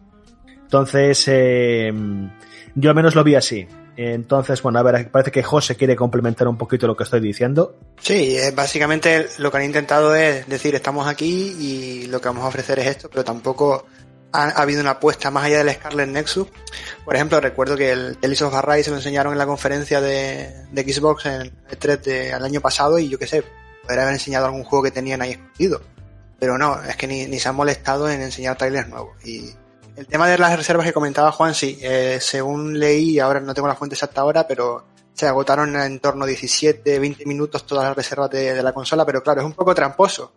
Entonces, 0.62 1.24
eh, 1.28 1.92
yo 2.76 2.90
al 2.90 2.96
menos 2.96 3.16
lo 3.16 3.24
vi 3.24 3.36
así. 3.36 3.68
Entonces, 3.98 4.62
bueno, 4.62 4.80
a 4.80 4.84
ver, 4.84 5.12
parece 5.12 5.30
que 5.30 5.44
José 5.44 5.76
quiere 5.76 5.98
complementar 5.98 6.48
un 6.48 6.58
poquito 6.58 6.88
lo 6.88 6.96
que 6.96 7.04
estoy 7.04 7.20
diciendo. 7.20 7.78
Sí, 8.00 8.38
eh, 8.38 8.52
básicamente 8.56 9.28
lo 9.40 9.52
que 9.52 9.58
han 9.58 9.66
intentado 9.66 10.16
es 10.16 10.48
decir, 10.48 10.74
estamos 10.74 11.06
aquí 11.06 11.56
y 11.60 12.08
lo 12.08 12.22
que 12.22 12.30
vamos 12.30 12.46
a 12.46 12.48
ofrecer 12.48 12.80
es 12.80 12.88
esto, 12.88 13.10
pero 13.10 13.26
tampoco 13.26 13.88
ha, 14.32 14.50
habido 14.62 14.80
una 14.82 14.92
apuesta 14.92 15.32
más 15.32 15.46
allá 15.46 15.58
del 15.58 15.74
Scarlet 15.74 16.08
Nexus. 16.08 16.48
Por 17.04 17.16
ejemplo, 17.16 17.42
recuerdo 17.42 17.76
que 17.76 17.92
el 17.92 18.18
of 18.22 18.54
Arise 18.54 18.86
se 18.86 18.92
lo 18.92 18.98
enseñaron 18.98 19.34
en 19.34 19.40
la 19.40 19.46
conferencia 19.46 20.00
de, 20.00 20.50
Xbox 20.74 21.26
en 21.26 21.42
el 21.42 21.52
3 21.78 22.04
del 22.04 22.44
año 22.44 22.62
pasado 22.62 23.00
y 23.00 23.10
yo 23.10 23.20
qué 23.20 23.28
sé, 23.28 23.44
poder 23.90 24.02
haber 24.02 24.14
enseñado 24.14 24.46
algún 24.46 24.64
juego 24.64 24.84
que 24.84 24.92
tenían 24.92 25.20
ahí 25.24 25.32
escondido. 25.32 25.82
Pero 26.38 26.60
no, 26.60 26.80
es 26.84 26.96
que 26.96 27.08
ni, 27.08 27.40
se 27.40 27.50
han 27.50 27.56
molestado 27.56 28.08
en 28.08 28.22
enseñar 28.22 28.56
trailers 28.56 28.88
nuevos. 28.88 29.18
Y 29.26 29.50
el 29.96 30.06
tema 30.06 30.28
de 30.30 30.38
las 30.38 30.56
reservas 30.56 30.86
que 30.86 30.94
comentaba 30.94 31.32
Juan, 31.32 31.56
sí, 31.56 31.80
eh, 31.82 32.20
según 32.22 32.80
leí, 32.80 33.18
ahora 33.18 33.40
no 33.40 33.56
tengo 33.56 33.68
la 33.68 33.76
fuente 33.76 33.96
exacta 33.96 34.22
ahora, 34.22 34.48
pero 34.48 34.86
se 35.12 35.26
agotaron 35.26 35.76
en 35.76 36.00
torno 36.00 36.26
a 36.26 36.28
17, 36.28 37.00
20 37.00 37.26
minutos 37.26 37.66
todas 37.66 37.84
las 37.84 37.96
reservas 37.96 38.30
de, 38.30 38.62
la 38.62 38.74
consola, 38.74 39.08
pero 39.08 39.24
claro, 39.24 39.42
es 39.42 39.48
un 39.48 39.54
poco 39.54 39.74
tramposo, 39.74 40.34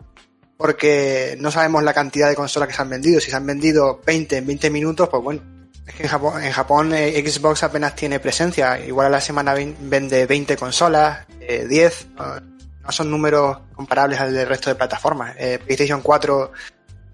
porque 0.56 1.36
no 1.38 1.50
sabemos 1.50 1.82
la 1.82 1.92
cantidad 1.92 2.30
de 2.30 2.34
consolas 2.34 2.68
que 2.68 2.74
se 2.74 2.80
han 2.80 2.88
vendido. 2.88 3.20
Si 3.20 3.30
se 3.30 3.36
han 3.36 3.46
vendido 3.46 4.00
20 4.06 4.38
en 4.38 4.46
20 4.46 4.70
minutos, 4.70 5.10
pues 5.10 5.22
bueno, 5.22 5.42
es 5.86 5.94
que 5.94 6.04
en 6.04 6.08
Japón, 6.08 6.42
en 6.42 6.52
Japón 6.52 6.94
eh, 6.94 7.22
Xbox 7.22 7.64
apenas 7.64 7.94
tiene 7.94 8.18
presencia, 8.18 8.80
igual 8.80 9.08
a 9.08 9.10
la 9.10 9.20
semana 9.20 9.54
vende 9.54 10.24
20 10.24 10.56
consolas, 10.56 11.26
10, 11.38 11.68
eh, 11.68 12.51
no 12.84 12.92
son 12.92 13.10
números 13.10 13.58
comparables 13.74 14.20
al 14.20 14.34
del 14.34 14.48
resto 14.48 14.70
de 14.70 14.76
plataformas. 14.76 15.34
Eh, 15.38 15.58
PlayStation 15.64 16.02
4 16.02 16.52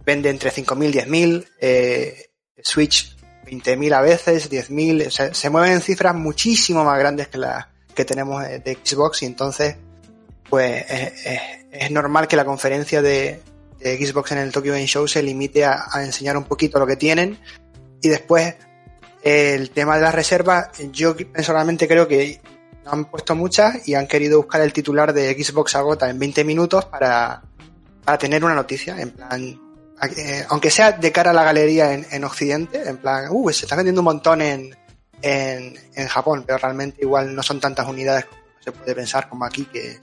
vende 0.04 0.30
entre 0.30 0.50
5.000 0.50 0.88
y 0.88 0.92
10.000, 0.92 1.46
eh, 1.60 2.30
Switch 2.62 3.16
20.000 3.44 3.92
a 3.92 4.00
veces, 4.00 4.50
10.000, 4.50 5.06
o 5.06 5.10
sea, 5.10 5.34
se 5.34 5.50
mueven 5.50 5.80
cifras 5.80 6.14
muchísimo 6.14 6.84
más 6.84 6.98
grandes 6.98 7.28
que 7.28 7.38
las 7.38 7.66
que 7.94 8.04
tenemos 8.04 8.42
de, 8.42 8.78
Xbox 8.82 9.22
y 9.22 9.26
entonces 9.26 9.76
pues 10.48 10.84
es, 11.72 11.90
normal 11.90 12.28
que 12.28 12.36
la 12.36 12.44
conferencia 12.44 13.02
de, 13.02 13.42
Xbox 13.80 14.32
en 14.32 14.38
el 14.38 14.52
Tokyo 14.52 14.72
Game 14.72 14.86
Show 14.86 15.06
se 15.08 15.22
limite 15.22 15.64
a, 15.64 15.84
a, 15.90 16.04
enseñar 16.04 16.36
un 16.36 16.44
poquito 16.44 16.78
lo 16.78 16.86
que 16.86 16.96
tienen 16.96 17.38
y 18.00 18.08
después 18.08 18.54
el 19.22 19.70
tema 19.70 19.96
de 19.96 20.02
las 20.02 20.14
reservas, 20.14 20.70
yo 20.92 21.16
personalmente 21.16 21.88
creo 21.88 22.06
que 22.06 22.40
han 22.90 23.04
puesto 23.06 23.34
muchas 23.34 23.86
y 23.86 23.94
han 23.94 24.06
querido 24.06 24.38
buscar 24.38 24.60
el 24.60 24.72
titular 24.72 25.12
de 25.12 25.32
Xbox 25.32 25.76
agota 25.76 26.08
en 26.08 26.18
20 26.18 26.44
minutos 26.44 26.84
para, 26.86 27.42
para 28.04 28.18
tener 28.18 28.44
una 28.44 28.54
noticia, 28.54 29.00
en 29.00 29.10
plan, 29.10 29.60
eh, 30.16 30.44
aunque 30.48 30.70
sea 30.70 30.92
de 30.92 31.12
cara 31.12 31.30
a 31.30 31.34
la 31.34 31.44
galería 31.44 31.92
en, 31.92 32.06
en 32.10 32.24
Occidente, 32.24 32.88
en 32.88 32.98
plan, 32.98 33.26
uh, 33.30 33.50
se 33.50 33.66
está 33.66 33.76
vendiendo 33.76 34.00
un 34.00 34.06
montón 34.06 34.42
en, 34.42 34.76
en, 35.22 35.74
en, 35.94 36.08
Japón, 36.08 36.44
pero 36.46 36.58
realmente 36.58 37.00
igual 37.02 37.34
no 37.34 37.42
son 37.42 37.60
tantas 37.60 37.86
unidades 37.88 38.26
como 38.26 38.42
se 38.60 38.72
puede 38.72 38.94
pensar 38.94 39.28
como 39.28 39.44
aquí, 39.44 39.64
que, 39.64 39.98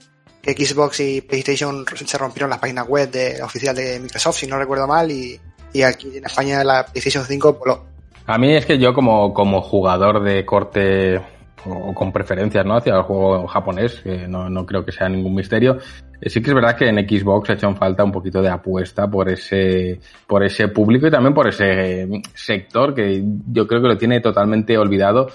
Xbox 0.46 1.00
y 1.00 1.22
PlayStation 1.22 1.84
se 2.04 2.18
rompieron 2.18 2.48
las 2.48 2.60
páginas 2.60 2.86
web 2.86 3.10
de, 3.10 3.42
oficial 3.42 3.74
de 3.74 3.98
Microsoft, 3.98 4.36
si 4.36 4.46
no 4.46 4.56
recuerdo 4.56 4.86
mal, 4.86 5.10
y, 5.10 5.40
y 5.72 5.82
aquí 5.82 6.18
en 6.18 6.24
España 6.24 6.62
la 6.62 6.86
PlayStation 6.86 7.24
5 7.24 7.54
voló. 7.54 7.84
A 8.26 8.38
mí 8.38 8.54
es 8.54 8.64
que 8.64 8.78
yo 8.78 8.94
como, 8.94 9.34
como 9.34 9.60
jugador 9.60 10.22
de 10.22 10.46
corte 10.46 11.20
o 11.66 11.92
con 11.94 12.12
preferencias 12.12 12.64
¿no? 12.64 12.76
hacia 12.76 12.94
el 12.94 13.02
juego 13.02 13.46
japonés, 13.46 14.00
que 14.00 14.28
no, 14.28 14.48
no 14.48 14.64
creo 14.64 14.84
que 14.84 14.92
sea 14.92 15.08
ningún 15.08 15.34
misterio. 15.34 15.78
Eh, 16.20 16.30
sí 16.30 16.40
que 16.40 16.50
es 16.50 16.54
verdad 16.54 16.76
que 16.76 16.88
en 16.88 16.96
Xbox 16.96 17.50
ha 17.50 17.52
hecho 17.54 17.74
falta 17.74 18.04
un 18.04 18.12
poquito 18.12 18.40
de 18.40 18.48
apuesta 18.48 19.08
por 19.08 19.28
ese, 19.28 20.00
por 20.26 20.44
ese 20.44 20.68
público 20.68 21.06
y 21.06 21.10
también 21.10 21.34
por 21.34 21.48
ese 21.48 22.08
sector 22.34 22.94
que 22.94 23.22
yo 23.48 23.66
creo 23.66 23.82
que 23.82 23.88
lo 23.88 23.98
tiene 23.98 24.20
totalmente 24.20 24.78
olvidado. 24.78 25.28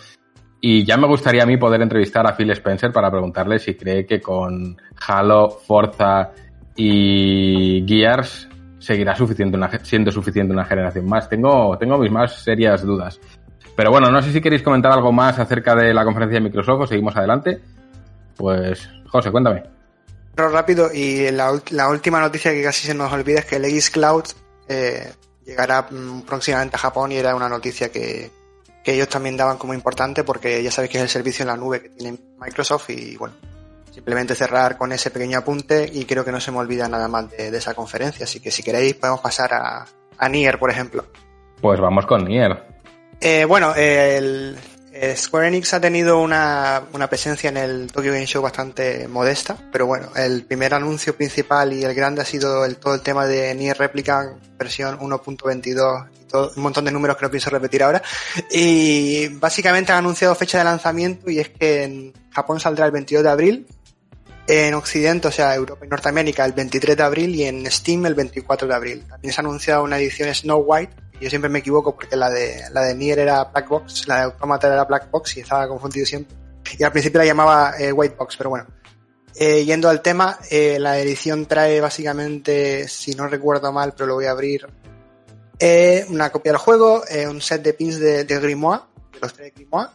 Y 0.64 0.86
ya 0.86 0.96
me 0.96 1.08
gustaría 1.08 1.44
a 1.44 1.48
mí 1.48 1.58
poder 1.58 1.82
entrevistar 1.82 2.28
a 2.28 2.36
Phil 2.36 2.52
Spencer 2.52 2.92
para 2.92 3.10
preguntarle 3.10 3.58
si 3.58 3.74
cree 3.74 4.06
que 4.06 4.22
con 4.22 4.78
Halo, 5.08 5.50
Forza 5.50 6.32
y 6.76 7.84
Gears 7.88 8.48
seguirá 8.78 9.16
suficiente 9.16 9.58
una, 9.58 9.70
siendo 9.84 10.12
suficiente 10.12 10.54
una 10.54 10.66
generación 10.66 11.08
más. 11.08 11.28
Tengo, 11.30 11.78
tengo 11.78 11.98
mis 11.98 12.12
más 12.12 12.44
serias 12.44 12.84
dudas. 12.84 13.20
Pero 13.82 13.90
bueno, 13.90 14.12
no 14.12 14.22
sé 14.22 14.32
si 14.32 14.42
queréis 14.42 14.62
comentar 14.62 14.92
algo 14.92 15.12
más 15.12 15.40
acerca 15.40 15.74
de 15.74 15.92
la 15.92 16.04
conferencia 16.04 16.38
de 16.38 16.44
Microsoft 16.44 16.82
o 16.82 16.86
seguimos 16.86 17.16
adelante. 17.16 17.60
Pues, 18.38 18.88
José, 19.08 19.32
cuéntame. 19.32 19.64
Pero 20.36 20.50
rápido, 20.50 20.94
y 20.94 21.32
la, 21.32 21.50
última 21.90 22.20
noticia 22.20 22.52
que 22.52 22.62
casi 22.62 22.86
se 22.86 22.94
nos 22.94 23.12
olvida 23.12 23.40
es 23.40 23.46
que 23.46 23.56
el 23.56 23.66
X 23.66 23.90
Cloud 23.90 24.26
eh, 24.68 25.12
llegará 25.44 25.88
mm, 25.90 26.22
próximamente 26.28 26.76
a 26.76 26.80
Japón 26.80 27.12
y 27.12 27.16
era 27.16 27.34
una 27.36 27.50
noticia 27.50 27.92
que, 27.92 28.30
que 28.84 28.94
ellos 28.94 29.10
también 29.10 29.36
daban 29.36 29.58
como 29.58 29.74
importante 29.74 30.24
porque 30.24 30.62
ya 30.62 30.70
sabéis 30.70 30.92
que 30.92 30.98
es 31.00 31.04
el 31.06 31.10
servicio 31.10 31.42
en 31.42 31.48
la 31.48 31.58
nube 31.58 31.82
que 31.82 31.90
tiene 31.90 32.20
Microsoft 32.40 32.92
y 32.92 33.18
bueno, 33.18 33.34
simplemente 33.90 34.36
cerrar 34.36 34.78
con 34.78 34.92
ese 34.92 35.10
pequeño 35.10 35.40
apunte 35.40 35.90
y 35.92 36.06
creo 36.06 36.24
que 36.24 36.32
no 36.32 36.40
se 36.40 36.52
me 36.52 36.60
olvida 36.60 36.88
nada 36.88 37.08
más 37.08 37.32
de, 37.32 37.50
de 37.50 37.58
esa 37.58 37.74
conferencia, 37.74 38.26
así 38.26 38.40
que 38.40 38.52
si 38.52 38.62
queréis 38.62 38.94
podemos 38.94 39.22
pasar 39.22 39.52
a, 39.56 39.86
a 40.20 40.30
Nier, 40.30 40.60
por 40.60 40.70
ejemplo. 40.70 41.04
Pues 41.60 41.80
vamos 41.80 42.06
con 42.06 42.26
Nier. 42.26 42.71
Eh, 43.24 43.46
bueno, 43.46 43.76
el 43.76 44.58
eh, 44.92 45.16
Square 45.16 45.48
Enix 45.48 45.76
ha 45.76 45.80
tenido 45.80 46.20
una, 46.20 46.88
presencia 47.08 47.50
en 47.50 47.58
el 47.58 47.92
Tokyo 47.92 48.12
Game 48.12 48.26
Show 48.26 48.42
bastante 48.42 49.08
modesta, 49.08 49.56
pero 49.72 49.86
bueno, 49.86 50.10
el 50.16 50.44
primer 50.46 50.74
anuncio 50.74 51.16
principal 51.16 51.72
y 51.72 51.84
el 51.84 51.94
grande 51.94 52.24
ha 52.24 52.26
sido 52.26 52.66
el, 52.66 52.78
todo 52.78 52.96
el 52.96 53.02
tema 53.02 53.28
de 53.28 53.54
Nier 53.54 53.78
Replicant 53.78 54.42
versión 54.58 54.98
1.22 54.98 56.10
y 56.20 56.26
todo, 56.26 56.52
un 56.56 56.64
montón 56.64 56.84
de 56.86 56.92
números 56.92 57.16
que 57.16 57.26
no 57.26 57.30
pienso 57.30 57.52
repetir 57.52 57.84
ahora. 57.84 58.02
Y 58.50 59.28
básicamente 59.28 59.92
han 59.92 60.00
anunciado 60.00 60.34
fecha 60.34 60.58
de 60.58 60.64
lanzamiento 60.64 61.30
y 61.30 61.40
es 61.40 61.50
que 61.50 61.84
en 61.84 62.14
Japón 62.32 62.60
saldrá 62.60 62.88
el 62.88 62.92
22 62.92 63.24
de 63.24 63.30
abril, 63.30 63.68
en 64.48 64.74
Occidente, 64.74 65.28
o 65.28 65.32
sea, 65.32 65.54
Europa 65.54 65.86
y 65.86 65.90
Norteamérica 65.90 66.44
el 66.44 66.54
23 66.54 66.98
de 66.98 67.04
abril 67.04 67.36
y 67.36 67.44
en 67.44 67.70
Steam 67.70 68.06
el 68.08 68.16
24 68.16 68.68
de 68.68 68.74
abril. 68.74 69.06
También 69.08 69.32
se 69.32 69.40
ha 69.40 69.44
anunciado 69.44 69.84
una 69.84 70.00
edición 70.00 70.34
Snow 70.34 70.64
White 70.66 70.94
yo 71.22 71.30
siempre 71.30 71.50
me 71.50 71.60
equivoco 71.60 71.96
porque 71.96 72.16
la 72.16 72.30
de, 72.30 72.64
la 72.72 72.82
de 72.82 72.96
Nier 72.96 73.20
era 73.20 73.44
Black 73.46 73.70
Box, 73.70 74.08
la 74.08 74.18
de 74.18 74.22
Automata 74.24 74.68
era 74.68 74.84
Black 74.86 75.12
Box 75.12 75.38
y 75.38 75.42
estaba 75.42 75.68
confundido 75.68 76.06
siempre. 76.06 76.36
Y 76.78 76.84
al 76.84 76.92
principio 76.92 77.20
la 77.20 77.26
llamaba 77.26 77.74
eh, 77.78 77.92
White 77.92 78.16
Box, 78.18 78.36
pero 78.38 78.50
bueno. 78.50 78.66
Eh, 79.36 79.64
yendo 79.64 79.88
al 79.88 80.02
tema, 80.02 80.40
eh, 80.50 80.78
la 80.80 81.00
edición 81.00 81.46
trae 81.46 81.80
básicamente, 81.80 82.88
si 82.88 83.14
no 83.14 83.28
recuerdo 83.28 83.72
mal, 83.72 83.94
pero 83.94 84.08
lo 84.08 84.16
voy 84.16 84.26
a 84.26 84.32
abrir, 84.32 84.68
una 86.10 86.32
copia 86.32 86.52
del 86.52 86.60
juego, 86.60 87.04
un 87.30 87.40
set 87.40 87.62
de 87.62 87.74
pins 87.74 88.00
de, 88.00 88.24
de 88.24 88.40
Grimoire, 88.40 88.82
de 89.14 89.20
los 89.20 89.34
tres 89.34 89.54
Grimoire, 89.56 89.92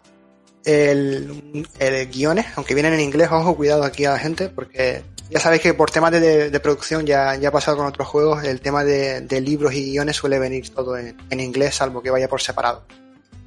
el, 0.65 1.67
el 1.79 2.07
guiones, 2.07 2.47
aunque 2.55 2.75
vienen 2.75 2.95
en 2.95 3.01
inglés, 3.01 3.29
ojo, 3.33 3.57
cuidado 3.57 3.83
aquí 3.83 4.05
a 4.05 4.13
la 4.13 4.19
gente, 4.19 4.49
porque 4.49 5.03
ya 5.29 5.41
sabéis 5.41 5.63
que 5.63 5.75
por 5.75 5.91
temas 5.91 6.13
de, 6.13 6.61
producción 6.61 7.05
ya, 7.05 7.35
ya 7.35 7.49
ha 7.49 7.53
pasado 7.53 7.77
con 7.77 7.87
otros 7.87 8.07
juegos, 8.07 8.45
el 8.45 8.61
tema 8.61 8.85
de, 8.85 9.41
libros 9.41 9.75
y 9.75 9.91
guiones 9.91 10.17
suele 10.17 10.39
venir 10.39 10.73
todo 10.73 10.97
en, 10.97 11.41
inglés, 11.41 11.75
salvo 11.75 12.03
que 12.03 12.11
vaya 12.11 12.29
por 12.29 12.41
separado. 12.41 12.85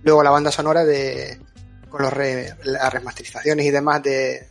Luego 0.03 0.23
la 0.23 0.29
banda 0.29 0.51
sonora 0.51 0.83
de 0.83 1.39
con 1.89 2.03
los 2.03 2.13
re, 2.13 2.53
las 2.63 2.93
remasterizaciones 2.93 3.65
y 3.65 3.71
demás 3.71 4.03
de, 4.03 4.47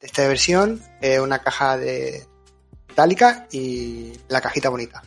esta 0.00 0.28
versión, 0.28 0.80
eh, 1.00 1.18
una 1.18 1.42
caja 1.42 1.76
de 1.76 2.24
metálica 2.88 3.46
y 3.50 4.12
la 4.28 4.40
cajita 4.40 4.68
bonita. 4.68 5.02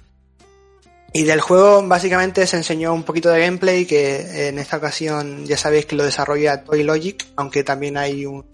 Y 1.14 1.24
del 1.24 1.42
juego 1.42 1.86
básicamente 1.88 2.48
se 2.48 2.58
enseñó 2.58 2.94
un 2.94 3.04
poquito 3.04 3.30
de 3.30 3.42
gameplay 3.42 3.86
que 3.86 4.48
en 4.48 4.60
esta 4.60 4.78
ocasión 4.78 5.46
ya 5.46 5.58
sabéis 5.58 5.86
que 5.86 5.96
lo 5.96 6.04
desarrolla 6.04 6.64
Toy 6.64 6.84
Logic, 6.84 7.26
aunque 7.36 7.64
también 7.64 7.98
hay 7.98 8.26
un 8.26 8.46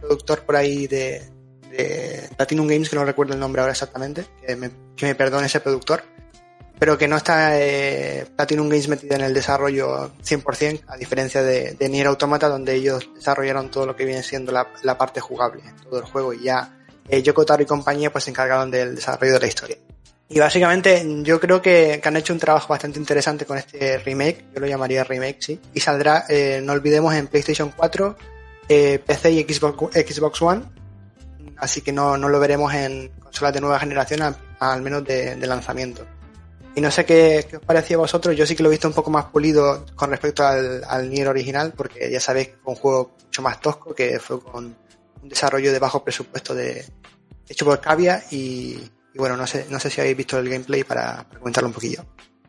productor 0.00 0.42
por 0.44 0.56
ahí 0.56 0.86
de, 0.86 1.28
de 1.76 2.28
Platinum 2.36 2.66
Games, 2.66 2.88
que 2.88 2.96
no 2.96 3.04
recuerdo 3.04 3.34
el 3.34 3.40
nombre 3.40 3.60
ahora 3.60 3.72
exactamente, 3.72 4.26
que 4.44 4.56
me, 5.06 5.14
perdone 5.14 5.46
ese 5.46 5.60
productor, 5.60 6.02
pero 6.78 6.98
que 6.98 7.08
no 7.08 7.16
está 7.16 7.60
eh, 7.60 8.26
Platinum 8.36 8.68
Games 8.68 8.88
metida 8.88 9.16
en 9.16 9.22
el 9.22 9.34
desarrollo 9.34 10.12
100%, 10.22 10.82
a 10.88 10.96
diferencia 10.96 11.42
de, 11.42 11.76
Nier 11.88 12.06
Automata, 12.06 12.48
donde 12.48 12.74
ellos 12.74 13.08
desarrollaron 13.14 13.70
todo 13.70 13.86
lo 13.86 13.96
que 13.96 14.04
viene 14.04 14.22
siendo 14.22 14.52
la, 14.52 14.98
parte 14.98 15.20
jugable 15.20 15.62
todo 15.88 16.00
el 16.00 16.06
juego 16.06 16.32
y 16.32 16.44
ya 16.44 16.76
eh, 17.08 17.22
Yoko 17.22 17.44
Taro 17.44 17.62
y 17.62 17.66
compañía 17.66 18.10
pues 18.10 18.24
se 18.24 18.30
encargaron 18.30 18.70
del 18.70 18.96
desarrollo 18.96 19.34
de 19.34 19.40
la 19.40 19.46
historia. 19.46 19.76
Y 20.28 20.40
básicamente 20.40 21.04
yo 21.22 21.38
creo 21.38 21.62
que, 21.62 22.00
han 22.02 22.16
hecho 22.16 22.32
un 22.32 22.40
trabajo 22.40 22.68
bastante 22.68 22.98
interesante 22.98 23.46
con 23.46 23.58
este 23.58 23.98
remake, 23.98 24.44
yo 24.52 24.60
lo 24.60 24.66
llamaría 24.66 25.04
remake, 25.04 25.36
sí, 25.40 25.60
y 25.72 25.80
saldrá, 25.80 26.24
eh, 26.28 26.60
no 26.62 26.72
olvidemos, 26.72 27.14
en 27.14 27.28
PlayStation 27.28 27.72
4, 27.76 28.16
eh, 28.68 28.98
PC 28.98 29.30
y 29.30 29.42
Xbox 29.44 30.42
One, 30.42 30.64
así 31.58 31.80
que 31.80 31.92
no, 31.92 32.16
no 32.16 32.28
lo 32.28 32.40
veremos 32.40 32.72
en 32.74 33.08
consolas 33.20 33.54
de 33.54 33.60
nueva 33.60 33.78
generación, 33.78 34.36
al, 34.58 34.82
menos 34.82 35.04
de, 35.04 35.36
lanzamiento. 35.46 36.04
Y 36.74 36.80
no 36.80 36.90
sé 36.90 37.04
qué, 37.04 37.46
os 37.54 37.64
parecía 37.64 37.96
a 37.96 38.00
vosotros, 38.00 38.36
yo 38.36 38.46
sí 38.46 38.54
que 38.54 38.62
lo 38.62 38.68
he 38.68 38.72
visto 38.72 38.88
un 38.88 38.94
poco 38.94 39.10
más 39.10 39.26
pulido 39.26 39.86
con 39.94 40.10
respecto 40.10 40.46
al, 40.46 41.08
Nier 41.10 41.28
original, 41.28 41.72
porque 41.74 42.10
ya 42.10 42.20
sabéis 42.20 42.48
que 42.48 42.56
fue 42.62 42.74
un 42.74 42.78
juego 42.78 43.16
mucho 43.24 43.42
más 43.42 43.60
tosco, 43.60 43.94
que 43.94 44.18
fue 44.18 44.40
con 44.40 44.76
un 45.22 45.28
desarrollo 45.28 45.72
de 45.72 45.78
bajo 45.78 46.04
presupuesto 46.04 46.54
de 46.54 46.84
hecho 47.48 47.64
por 47.64 47.80
Cavia 47.80 48.22
y, 48.30 48.78
y 49.16 49.18
bueno, 49.18 49.36
no 49.36 49.46
sé, 49.46 49.66
no 49.70 49.80
sé 49.80 49.88
si 49.88 50.00
habéis 50.00 50.16
visto 50.16 50.38
el 50.38 50.48
gameplay 50.48 50.84
para, 50.84 51.24
para, 51.26 51.38
comentarlo 51.38 51.68
un 51.68 51.74
poquillo. 51.74 52.04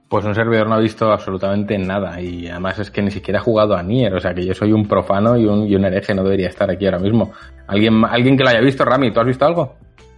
Pues 0.10 0.24
un 0.24 0.34
servidor 0.34 0.70
no 0.70 0.76
ha 0.76 0.80
visto 0.80 1.12
absolutamente 1.12 1.78
nada 1.78 2.22
y 2.22 2.48
además 2.48 2.80
es 2.80 2.90
que 2.90 3.02
ni 3.02 3.12
siquiera 3.12 3.40
ha 3.40 3.44
jugado 3.44 3.76
a 3.76 3.84
Nier, 3.84 4.14
o 4.14 4.20
sea 4.22 4.34
que 4.34 4.46
yo 4.46 4.54
soy 4.54 4.72
un 4.72 4.88
profano 4.88 5.38
y 5.38 5.46
un, 5.46 5.68
y 5.68 5.76
un 5.76 5.84
hereje, 5.84 6.16
no 6.16 6.24
debería 6.24 6.48
estar 6.48 6.70
aquí 6.70 6.86
ahora 6.86 7.00
mismo. 7.00 7.34
¿Alguien, 7.68 8.06
alguien 8.06 8.38
que 8.38 8.44
lo 8.44 8.50
haya 8.50 8.62
visto, 8.62 8.86
Rami, 8.86 9.12
¿tú 9.12 9.20
has 9.20 9.26
visto 9.28 9.46
algo? 9.46 9.76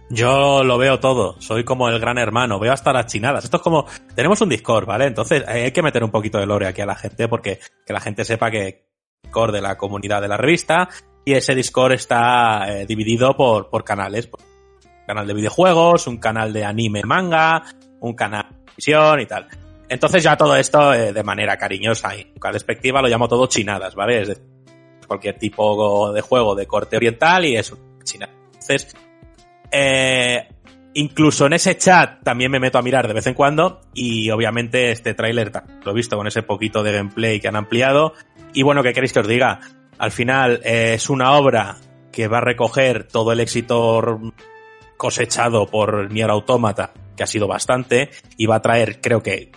Yo 0.08 0.62
lo 0.64 0.78
veo 0.78 1.00
todo, 1.00 1.40
soy 1.40 1.64
como 1.64 1.88
el 1.88 1.98
gran 1.98 2.18
hermano, 2.18 2.60
veo 2.60 2.72
hasta 2.72 2.92
las 2.92 3.06
chinadas. 3.06 3.44
Esto 3.44 3.56
es 3.56 3.62
como, 3.62 3.86
tenemos 4.14 4.40
un 4.40 4.48
Discord, 4.48 4.86
¿vale? 4.86 5.06
Entonces 5.06 5.46
hay 5.46 5.72
que 5.72 5.82
meter 5.82 6.04
un 6.04 6.10
poquito 6.10 6.38
de 6.38 6.46
lore 6.46 6.66
aquí 6.66 6.80
a 6.80 6.86
la 6.86 6.96
gente 6.96 7.26
porque 7.28 7.58
que 7.86 7.92
la 7.92 8.00
gente 8.00 8.24
sepa 8.24 8.50
que 8.50 8.86
Discord 9.22 9.52
de 9.52 9.60
la 9.60 9.76
comunidad 9.76 10.20
de 10.20 10.28
la 10.28 10.36
revista 10.36 10.88
y 11.24 11.34
ese 11.34 11.54
Discord 11.54 11.92
está 11.92 12.64
eh, 12.68 12.86
dividido 12.86 13.36
por, 13.36 13.70
por 13.70 13.84
canales. 13.84 14.28
Un 14.32 15.06
canal 15.06 15.26
de 15.26 15.34
videojuegos, 15.34 16.06
un 16.06 16.18
canal 16.18 16.52
de 16.52 16.64
anime 16.64 17.02
manga, 17.04 17.64
un 18.00 18.14
canal 18.14 18.48
de 18.50 18.72
visión 18.76 19.20
y 19.20 19.26
tal. 19.26 19.46
Entonces 19.90 20.22
ya 20.22 20.36
todo 20.36 20.54
esto 20.54 20.94
eh, 20.94 21.12
de 21.12 21.22
manera 21.24 21.56
cariñosa 21.56 22.16
y 22.16 22.24
nunca 22.26 22.52
despectiva 22.52 23.02
lo 23.02 23.08
llamo 23.08 23.26
todo 23.26 23.48
chinadas, 23.48 23.96
¿vale? 23.96 24.22
Es 24.22 24.28
decir, 24.28 24.44
cualquier 25.08 25.36
tipo 25.36 26.12
de 26.12 26.20
juego 26.20 26.54
de 26.54 26.66
corte 26.68 26.96
oriental 26.96 27.44
y 27.44 27.56
eso, 27.56 27.76
china. 28.04 28.28
Entonces, 28.46 28.94
eh, 29.72 30.48
incluso 30.94 31.46
en 31.46 31.54
ese 31.54 31.76
chat 31.76 32.22
también 32.22 32.52
me 32.52 32.60
meto 32.60 32.78
a 32.78 32.82
mirar 32.82 33.08
de 33.08 33.14
vez 33.14 33.26
en 33.26 33.34
cuando 33.34 33.80
y 33.92 34.30
obviamente 34.30 34.92
este 34.92 35.12
tráiler 35.14 35.50
lo 35.84 35.90
he 35.90 35.94
visto 35.94 36.16
con 36.16 36.28
ese 36.28 36.44
poquito 36.44 36.84
de 36.84 36.92
gameplay 36.92 37.40
que 37.40 37.48
han 37.48 37.56
ampliado 37.56 38.14
y 38.52 38.62
bueno, 38.62 38.84
¿qué 38.84 38.92
queréis 38.92 39.12
que 39.12 39.20
os 39.20 39.26
diga? 39.26 39.58
Al 39.98 40.12
final 40.12 40.60
eh, 40.62 40.94
es 40.94 41.10
una 41.10 41.32
obra 41.32 41.78
que 42.12 42.28
va 42.28 42.38
a 42.38 42.42
recoger 42.42 43.08
todo 43.08 43.32
el 43.32 43.40
éxito 43.40 44.20
cosechado 44.96 45.66
por 45.66 46.12
Nier 46.12 46.30
Automata, 46.30 46.92
que 47.16 47.24
ha 47.24 47.26
sido 47.26 47.48
bastante, 47.48 48.10
y 48.36 48.46
va 48.46 48.56
a 48.56 48.62
traer, 48.62 49.00
creo 49.00 49.22
que, 49.22 49.50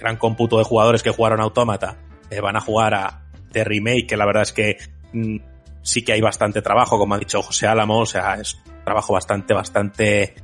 gran 0.00 0.16
cómputo 0.16 0.58
de 0.58 0.64
jugadores 0.64 1.02
que 1.02 1.10
jugaron 1.10 1.40
Automata, 1.40 1.98
eh, 2.30 2.40
van 2.40 2.56
a 2.56 2.60
jugar 2.60 2.94
a 2.94 3.22
The 3.52 3.64
Remake, 3.64 4.06
que 4.06 4.16
la 4.16 4.26
verdad 4.26 4.42
es 4.42 4.52
que 4.52 4.78
mm, 5.12 5.36
sí 5.82 6.02
que 6.02 6.12
hay 6.12 6.20
bastante 6.20 6.62
trabajo, 6.62 6.98
como 6.98 7.14
ha 7.14 7.18
dicho 7.18 7.42
José 7.42 7.66
Álamo, 7.66 8.00
o 8.00 8.06
sea, 8.06 8.34
es 8.34 8.54
un 8.54 8.84
trabajo 8.84 9.12
bastante, 9.12 9.54
bastante 9.54 10.34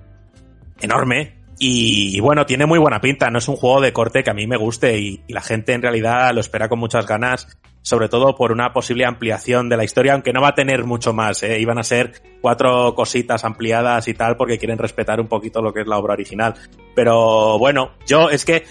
enorme. 0.80 1.34
Y, 1.58 2.14
y, 2.14 2.20
bueno, 2.20 2.44
tiene 2.44 2.66
muy 2.66 2.78
buena 2.78 3.00
pinta, 3.00 3.30
no 3.30 3.38
es 3.38 3.48
un 3.48 3.56
juego 3.56 3.80
de 3.80 3.94
corte 3.94 4.22
que 4.22 4.28
a 4.28 4.34
mí 4.34 4.46
me 4.46 4.58
guste 4.58 4.98
y, 4.98 5.22
y 5.26 5.32
la 5.32 5.40
gente 5.40 5.72
en 5.72 5.80
realidad 5.80 6.34
lo 6.34 6.40
espera 6.40 6.68
con 6.68 6.78
muchas 6.78 7.06
ganas, 7.06 7.48
sobre 7.86 8.08
todo 8.08 8.34
por 8.34 8.50
una 8.50 8.72
posible 8.72 9.06
ampliación 9.06 9.68
de 9.68 9.76
la 9.76 9.84
historia, 9.84 10.14
aunque 10.14 10.32
no 10.32 10.42
va 10.42 10.48
a 10.48 10.54
tener 10.56 10.84
mucho 10.84 11.12
más, 11.12 11.44
¿eh? 11.44 11.60
iban 11.60 11.78
a 11.78 11.84
ser 11.84 12.20
cuatro 12.40 12.96
cositas 12.96 13.44
ampliadas 13.44 14.08
y 14.08 14.14
tal 14.14 14.36
porque 14.36 14.58
quieren 14.58 14.76
respetar 14.76 15.20
un 15.20 15.28
poquito 15.28 15.62
lo 15.62 15.72
que 15.72 15.82
es 15.82 15.86
la 15.86 15.96
obra 15.96 16.14
original. 16.14 16.54
Pero 16.96 17.60
bueno, 17.60 17.92
yo 18.04 18.28
es 18.28 18.44
que 18.44 18.64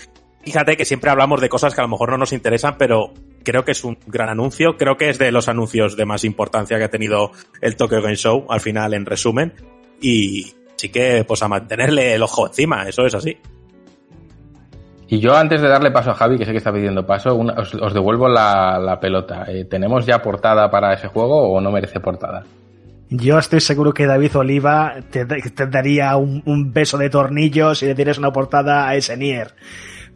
fíjate 0.45 0.77
que 0.77 0.85
siempre 0.85 1.09
hablamos 1.09 1.41
de 1.41 1.49
cosas 1.49 1.73
que 1.73 1.81
a 1.81 1.83
lo 1.83 1.89
mejor 1.89 2.11
no 2.11 2.17
nos 2.17 2.31
interesan, 2.31 2.75
pero 2.77 3.11
creo 3.43 3.65
que 3.65 3.71
es 3.71 3.83
un 3.83 3.97
gran 4.05 4.29
anuncio. 4.29 4.77
Creo 4.77 4.95
que 4.95 5.09
es 5.09 5.17
de 5.17 5.31
los 5.31 5.49
anuncios 5.49 5.97
de 5.97 6.05
más 6.05 6.23
importancia 6.23 6.77
que 6.77 6.83
ha 6.83 6.89
tenido 6.89 7.31
el 7.61 7.75
Tokyo 7.75 8.01
Game 8.01 8.15
Show, 8.15 8.45
al 8.49 8.61
final, 8.61 8.93
en 8.93 9.05
resumen. 9.05 9.53
Y 10.01 10.53
sí 10.75 10.89
que, 10.89 11.25
pues 11.27 11.41
a 11.43 11.47
mantenerle 11.47 12.13
el 12.13 12.23
ojo 12.23 12.47
encima, 12.47 12.87
eso 12.87 13.05
es 13.05 13.15
así. 13.15 13.37
Y 15.07 15.19
yo, 15.19 15.35
antes 15.35 15.61
de 15.61 15.67
darle 15.67 15.91
paso 15.91 16.11
a 16.11 16.15
Javi, 16.15 16.37
que 16.37 16.45
sé 16.45 16.51
que 16.51 16.57
está 16.57 16.73
pidiendo 16.73 17.05
paso, 17.05 17.35
una, 17.35 17.53
os, 17.53 17.73
os, 17.75 17.93
devuelvo 17.93 18.27
la, 18.27 18.79
la 18.79 18.99
pelota. 18.99 19.45
Eh, 19.47 19.65
¿Tenemos 19.65 20.05
ya 20.05 20.21
portada 20.21 20.69
para 20.71 20.93
ese 20.93 21.07
juego 21.07 21.53
o 21.53 21.61
no 21.61 21.71
merece 21.71 21.99
portada? 21.99 22.43
Yo 23.09 23.37
estoy 23.37 23.61
seguro 23.61 23.93
que 23.93 24.07
David 24.07 24.35
Oliva 24.35 24.95
te, 25.11 25.25
te 25.25 25.67
daría 25.67 26.15
un, 26.15 26.41
un, 26.45 26.73
beso 26.73 26.97
de 26.97 27.11
tornillos 27.11 27.77
si 27.77 27.85
le 27.85 27.93
tienes 27.93 28.17
una 28.17 28.31
portada 28.31 28.87
a 28.87 28.95
ese 28.95 29.15
Nier. 29.15 29.53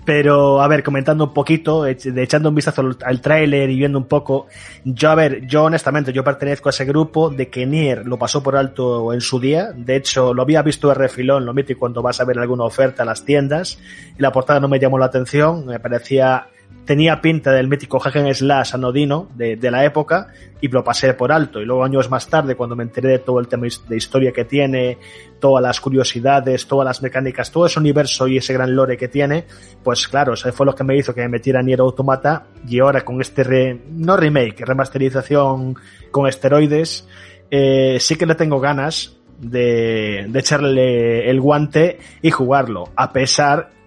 Pero, 0.06 0.62
a 0.62 0.68
ver, 0.68 0.84
comentando 0.84 1.26
un 1.26 1.34
poquito, 1.34 1.86
echando 1.86 2.50
un 2.50 2.56
vistazo 2.56 2.90
al, 3.04 3.22
tráiler 3.22 3.70
y 3.70 3.78
viendo 3.78 3.98
un 3.98 4.06
poco, 4.06 4.48
yo, 4.84 5.12
a 5.12 5.16
ver, 5.16 5.46
yo 5.46 5.66
honestamente, 5.66 6.14
yo 6.14 6.24
pertenezco 6.24 6.70
a 6.70 6.72
ese 6.72 6.86
grupo 6.86 7.30
de 7.30 7.50
que 7.50 7.66
Nier 7.66 8.06
lo 8.06 8.18
pasó 8.18 8.42
por 8.42 8.56
alto 8.56 9.14
en 9.14 9.22
su 9.22 9.40
día. 9.40 9.72
De 9.76 9.98
hecho, 9.98 10.34
lo 10.34 10.42
había 10.42 10.62
visto 10.62 10.88
de 10.88 10.96
refilón, 10.96 11.46
lo 11.46 11.54
mítico 11.54 11.82
cuando 11.82 12.02
vas 12.02 12.20
a 12.22 12.26
ver 12.26 12.40
alguna 12.40 12.64
oferta 12.64 13.04
a 13.04 13.06
las 13.06 13.26
tiendas, 13.26 13.78
y 14.18 14.22
la 14.22 14.32
portada 14.32 14.60
no 14.60 14.68
me 14.68 14.80
llamó 14.80 14.98
la 14.98 15.06
atención, 15.06 15.66
me 15.66 15.80
parecía 15.80 16.48
tenía 16.90 17.22
pinta 17.22 17.52
del 17.52 17.68
mítico 17.68 18.00
hack 18.00 18.16
and 18.16 18.34
slash 18.34 18.74
anodino 18.74 19.30
de, 19.36 19.58
la 19.70 19.86
época 19.86 20.30
y 20.60 20.70
lo 20.70 20.84
pasé 20.84 21.14
por 21.14 21.32
alto. 21.32 21.62
Y 21.62 21.66
luego 21.66 21.84
años 21.84 22.10
más 22.10 22.28
tarde, 22.28 22.56
cuando 22.56 22.76
me 22.76 22.82
enteré 22.82 23.10
de 23.10 23.20
todo 23.20 23.40
el 23.40 23.48
tema 23.48 23.68
de 23.88 23.96
historia 23.96 24.32
que 24.32 24.44
tiene, 24.44 24.98
todas 25.40 25.62
las 25.62 25.80
curiosidades, 25.80 26.66
todas 26.66 26.86
las 26.86 27.04
mecánicas, 27.04 27.52
todo 27.52 27.68
ese 27.68 27.80
universo 27.80 28.28
y 28.28 28.38
ese 28.38 28.54
gran 28.54 28.76
lore 28.76 28.98
que 28.98 29.08
tiene, 29.08 29.46
pues 29.84 30.08
claro, 30.08 30.34
eso 30.34 30.52
fue 30.52 30.66
lo 30.66 30.74
que 30.74 30.84
me 30.84 30.98
hizo 30.98 31.14
que 31.14 31.22
me 31.22 31.30
metiera 31.30 31.62
Nier 31.62 31.80
Automata 31.82 32.48
y 32.68 32.80
ahora 32.80 33.02
con 33.02 33.22
este, 33.22 33.44
re, 33.44 33.80
no 33.91 34.18
remake, 34.18 34.66
remasterización 34.66 35.76
con 36.10 36.28
esteroides, 36.28 37.08
eh, 37.52 37.98
sí 38.00 38.16
que 38.16 38.26
le 38.26 38.34
tengo 38.34 38.60
ganas 38.60 39.16
de, 39.40 40.26
de 40.28 40.40
echarle 40.40 41.30
el 41.30 41.40
guante 41.40 42.00
y 42.24 42.32
jugarlo, 42.32 42.90
a 42.96 43.14
pesar 43.14 43.78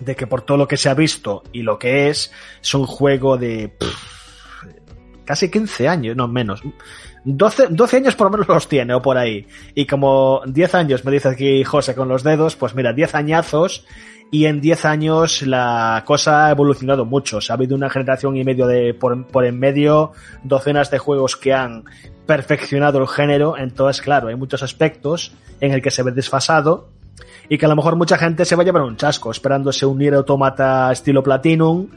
de 0.00 0.14
que 0.14 0.26
por 0.26 0.42
todo 0.42 0.58
lo 0.58 0.68
que 0.68 0.76
se 0.76 0.88
ha 0.88 0.94
visto 0.94 1.42
y 1.52 1.62
lo 1.62 1.78
que 1.78 2.08
es, 2.08 2.32
es 2.60 2.74
un 2.74 2.86
juego 2.86 3.36
de 3.36 3.68
pff, 3.68 4.16
casi 5.24 5.50
15 5.50 5.88
años, 5.88 6.16
no 6.16 6.28
menos. 6.28 6.62
12, 7.24 7.68
12 7.70 7.96
años 7.96 8.14
por 8.14 8.28
lo 8.28 8.30
menos 8.30 8.48
los 8.48 8.68
tiene 8.68 8.94
o 8.94 9.02
por 9.02 9.18
ahí. 9.18 9.46
Y 9.74 9.86
como 9.86 10.42
10 10.46 10.74
años 10.74 11.04
me 11.04 11.12
dice 11.12 11.28
aquí 11.28 11.64
José 11.64 11.94
con 11.94 12.08
los 12.08 12.22
dedos, 12.22 12.56
pues 12.56 12.74
mira, 12.74 12.92
10 12.92 13.14
añazos 13.16 13.84
y 14.30 14.46
en 14.46 14.60
10 14.60 14.84
años 14.84 15.42
la 15.42 16.02
cosa 16.06 16.46
ha 16.46 16.50
evolucionado 16.52 17.04
mucho. 17.04 17.38
O 17.38 17.40
ha 17.48 17.52
habido 17.52 17.74
una 17.74 17.90
generación 17.90 18.36
y 18.36 18.44
medio 18.44 18.66
de 18.66 18.94
por, 18.94 19.26
por 19.26 19.44
en 19.44 19.58
medio, 19.58 20.12
docenas 20.44 20.90
de 20.90 20.98
juegos 20.98 21.36
que 21.36 21.52
han 21.52 21.84
perfeccionado 22.26 23.00
el 23.00 23.08
género. 23.08 23.56
Entonces, 23.58 24.02
claro, 24.02 24.28
hay 24.28 24.36
muchos 24.36 24.62
aspectos 24.62 25.32
en 25.60 25.72
el 25.72 25.82
que 25.82 25.90
se 25.90 26.02
ve 26.02 26.12
desfasado 26.12 26.90
y 27.48 27.58
que 27.58 27.66
a 27.66 27.68
lo 27.68 27.76
mejor 27.76 27.96
mucha 27.96 28.18
gente 28.18 28.44
se 28.44 28.56
va 28.56 28.62
a 28.62 28.64
llevar 28.64 28.82
un 28.82 28.96
chasco 28.96 29.30
esperándose 29.30 29.86
un 29.86 29.98
Nier 29.98 30.14
Automata 30.14 30.90
estilo 30.92 31.22
Platinum 31.22 31.88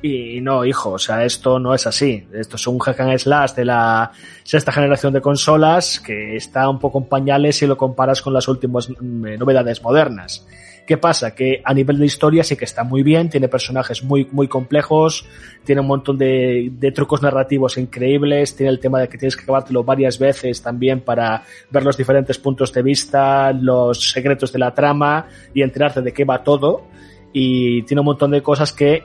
y 0.00 0.40
no, 0.40 0.64
hijo, 0.64 0.90
o 0.90 0.98
sea, 0.98 1.24
esto 1.24 1.58
no 1.58 1.74
es 1.74 1.86
así. 1.86 2.26
Esto 2.32 2.56
es 2.56 2.66
un 2.68 2.78
hack 2.78 3.00
and 3.00 3.18
slash 3.18 3.52
de 3.54 3.64
la 3.64 4.12
sexta 4.44 4.70
generación 4.70 5.12
de 5.12 5.20
consolas 5.20 5.98
que 5.98 6.36
está 6.36 6.68
un 6.68 6.78
poco 6.78 6.98
en 6.98 7.06
pañales 7.06 7.56
si 7.56 7.66
lo 7.66 7.76
comparas 7.76 8.22
con 8.22 8.32
las 8.32 8.46
últimas 8.46 8.88
novedades 9.00 9.82
modernas. 9.82 10.46
¿Qué 10.88 10.96
pasa? 10.96 11.34
Que 11.34 11.60
a 11.62 11.74
nivel 11.74 11.98
de 11.98 12.06
historia 12.06 12.42
sí 12.42 12.56
que 12.56 12.64
está 12.64 12.82
muy 12.82 13.02
bien, 13.02 13.28
tiene 13.28 13.46
personajes 13.46 14.02
muy, 14.02 14.26
muy 14.32 14.48
complejos, 14.48 15.26
tiene 15.62 15.82
un 15.82 15.86
montón 15.86 16.16
de, 16.16 16.72
trucos 16.94 17.20
narrativos 17.20 17.76
increíbles, 17.76 18.56
tiene 18.56 18.70
el 18.72 18.80
tema 18.80 18.98
de 18.98 19.06
que 19.06 19.18
tienes 19.18 19.36
que 19.36 19.42
acabártelo 19.42 19.84
varias 19.84 20.18
veces 20.18 20.62
también 20.62 21.02
para 21.02 21.42
ver 21.70 21.84
los 21.84 21.94
diferentes 21.94 22.38
puntos 22.38 22.72
de 22.72 22.80
vista, 22.80 23.52
los 23.52 24.12
secretos 24.12 24.50
de 24.50 24.60
la 24.60 24.72
trama 24.72 25.26
y 25.52 25.60
enterarte 25.60 26.00
de 26.00 26.14
qué 26.14 26.24
va 26.24 26.42
todo. 26.42 26.86
Y 27.34 27.82
tiene 27.82 28.00
un 28.00 28.06
montón 28.06 28.30
de 28.30 28.40
cosas 28.40 28.72
que, 28.72 29.02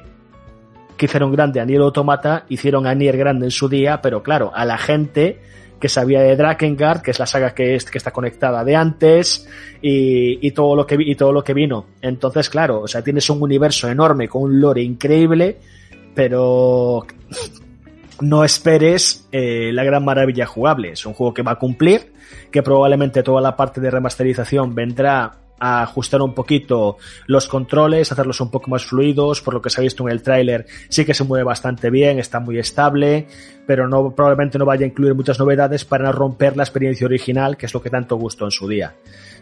que 0.95 1.07
hicieron 1.07 1.33
grande 1.33 1.59
a 1.59 1.65
Nier 1.65 1.81
Automata, 1.81 2.45
hicieron 2.47 2.87
a 2.87 2.95
Nier 2.95 3.17
grande 3.17 3.47
en 3.47 3.51
su 3.51 3.67
día, 3.67 3.99
pero 4.01 4.23
claro, 4.23 4.53
a 4.55 4.63
la 4.63 4.77
gente 4.77 5.41
que 5.83 5.89
sabía 5.89 6.21
de 6.21 6.37
Drakengard, 6.37 7.01
que 7.01 7.11
es 7.11 7.19
la 7.19 7.25
saga 7.25 7.53
que, 7.53 7.75
es, 7.75 7.83
que 7.83 7.97
está 7.97 8.11
conectada 8.11 8.63
de 8.63 8.73
antes, 8.73 9.49
y, 9.81 10.47
y, 10.47 10.51
todo 10.51 10.77
lo 10.77 10.87
que, 10.87 10.95
y 10.97 11.13
todo 11.15 11.33
lo 11.33 11.43
que 11.43 11.53
vino. 11.53 11.87
Entonces, 12.01 12.49
claro, 12.49 12.79
o 12.79 12.87
sea, 12.87 13.03
tienes 13.03 13.29
un 13.29 13.41
universo 13.41 13.89
enorme 13.89 14.29
con 14.29 14.43
un 14.43 14.61
lore 14.61 14.81
increíble, 14.81 15.57
pero 16.15 17.05
no 18.21 18.45
esperes 18.45 19.27
eh, 19.33 19.71
la 19.73 19.83
gran 19.83 20.05
maravilla 20.05 20.45
jugable. 20.45 20.91
Es 20.91 21.05
un 21.05 21.13
juego 21.15 21.33
que 21.33 21.41
va 21.41 21.51
a 21.51 21.59
cumplir, 21.59 22.13
que 22.49 22.63
probablemente 22.63 23.21
toda 23.21 23.41
la 23.41 23.57
parte 23.57 23.81
de 23.81 23.91
remasterización 23.91 24.73
vendrá 24.73 25.33
a 25.63 25.81
ajustar 25.81 26.21
un 26.21 26.33
poquito 26.33 26.97
los 27.25 27.47
controles, 27.47 28.11
hacerlos 28.11 28.41
un 28.41 28.51
poco 28.51 28.69
más 28.69 28.85
fluidos, 28.85 29.41
por 29.41 29.53
lo 29.53 29.61
que 29.61 29.69
se 29.69 29.79
ha 29.79 29.83
visto 29.83 30.03
en 30.03 30.11
el 30.11 30.21
tráiler, 30.21 30.65
sí 30.89 31.05
que 31.05 31.13
se 31.13 31.23
mueve 31.23 31.45
bastante 31.45 31.89
bien, 31.89 32.19
está 32.19 32.41
muy 32.41 32.59
estable, 32.59 33.27
pero 33.65 33.87
no, 33.87 34.13
probablemente 34.13 34.59
no 34.59 34.65
vaya 34.65 34.83
a 34.83 34.89
incluir 34.89 35.15
muchas 35.15 35.39
novedades 35.39 35.85
para 35.85 36.03
no 36.03 36.11
romper 36.11 36.57
la 36.57 36.63
experiencia 36.63 37.05
original, 37.05 37.55
que 37.55 37.67
es 37.67 37.73
lo 37.73 37.81
que 37.81 37.89
tanto 37.89 38.17
gustó 38.17 38.43
en 38.43 38.51
su 38.51 38.67
día. 38.67 38.95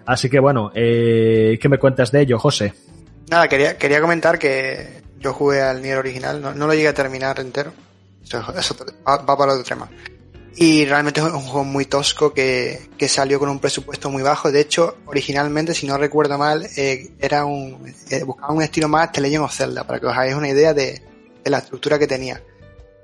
Así 0.06 0.30
que 0.30 0.39
bueno, 0.39 0.72
eh, 0.76 1.57
¿qué 1.60 1.68
me 1.69 1.80
cuentas 1.80 2.11
de 2.11 2.22
ello, 2.22 2.38
José? 2.38 2.76
Nada, 3.31 3.48
quería, 3.48 3.80
quería 3.80 3.99
comentar 3.99 4.38
que 4.38 5.02
yo 5.19 5.34
jugué 5.34 5.64
al 5.64 5.81
Nier 5.81 5.98
original, 5.98 6.39
no, 6.39 6.53
lo 6.53 6.73
llegué 6.76 6.89
a 6.89 6.93
terminar 6.93 7.39
entero, 7.39 7.73
eso, 8.23 8.43
eso 8.56 8.76
va, 9.07 9.18
va 9.18 9.35
para 9.35 9.53
otro 9.53 9.64
tema. 9.64 9.89
Y 10.56 10.86
realmente 10.86 11.22
es 11.22 11.26
un 11.26 11.40
juego 11.40 11.64
muy 11.64 11.86
tosco 11.86 12.34
que, 12.34 12.82
que, 12.98 13.07
salió 13.07 13.40
con 13.40 13.49
un 13.49 13.60
presupuesto 13.60 14.10
muy 14.10 14.22
bajo. 14.22 14.52
De 14.52 14.60
hecho, 14.60 14.98
originalmente, 15.06 15.73
si 15.73 15.88
no 15.88 15.98
recuerdo 15.98 16.38
mal, 16.38 16.68
eh, 16.76 17.11
era 17.19 17.45
un, 17.45 17.94
eh, 18.10 18.23
buscaba 18.23 18.53
un 18.53 18.61
estilo 18.61 18.90
más 18.90 19.11
The 19.14 19.22
Legend 19.22 19.45
of 19.45 19.56
Zelda, 19.56 19.88
para 19.88 19.99
que 19.99 20.07
os 20.07 20.14
hagáis 20.14 20.36
una 20.36 20.49
idea 20.49 20.73
de, 20.73 21.02
de, 21.44 21.49
la 21.49 21.60
estructura 21.60 21.98
que 21.98 22.07
tenía. 22.07 22.44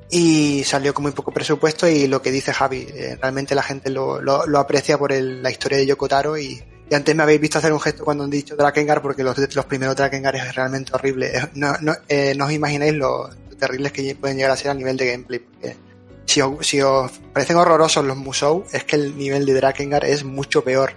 Y 0.10 0.64
salió 0.66 0.94
con 0.94 1.04
muy 1.04 1.14
poco 1.14 1.32
presupuesto 1.32 1.88
y 1.88 2.08
lo 2.08 2.22
que 2.22 2.32
dice 2.32 2.54
Javi, 2.54 2.86
eh, 2.94 3.18
realmente 3.22 3.56
la 3.56 3.64
gente 3.64 3.90
lo, 3.90 4.22
lo, 4.22 4.46
lo 4.46 4.60
aprecia 4.60 4.98
por 4.98 5.14
el, 5.14 5.42
la 5.42 5.52
historia 5.52 5.78
de 5.78 5.86
Yoko 5.86 6.08
Taro 6.08 6.38
y, 6.38 6.62
y, 6.90 6.96
antes 6.96 7.16
me 7.16 7.24
habéis 7.24 7.42
visto 7.42 7.58
hacer 7.58 7.74
un 7.74 7.80
gesto 7.80 8.06
cuando 8.06 8.24
han 8.24 8.30
dicho 8.30 8.56
Drakengard 8.56 9.02
porque 9.02 9.24
los, 9.24 9.38
los 9.38 9.66
primeros 9.66 9.96
Drakengard 9.96 10.36
es 10.36 10.56
realmente 10.56 10.92
horrible. 10.94 11.32
No, 11.56 11.76
no, 11.82 11.94
eh, 12.08 12.34
no 12.38 12.46
os 12.46 12.52
imagináis 12.52 12.94
lo, 12.94 13.28
lo, 13.30 13.58
terribles 13.58 13.92
que 13.92 14.16
pueden 14.16 14.38
llegar 14.38 14.52
a 14.52 14.58
ser 14.58 14.72
a 14.72 14.74
nivel 14.74 14.96
de 14.96 15.12
gameplay. 15.12 15.40
Porque 15.40 15.87
si 16.28 16.42
os, 16.82 17.12
parecen 17.34 17.56
horrorosos 17.56 18.06
los 18.06 18.18
Musou, 18.18 18.66
es 18.72 18.84
que 18.84 18.98
el 18.98 19.18
nivel 19.18 19.46
de 19.46 19.54
Drakengard 19.54 20.06
es 20.06 20.24
mucho 20.24 20.64
peor. 20.64 20.92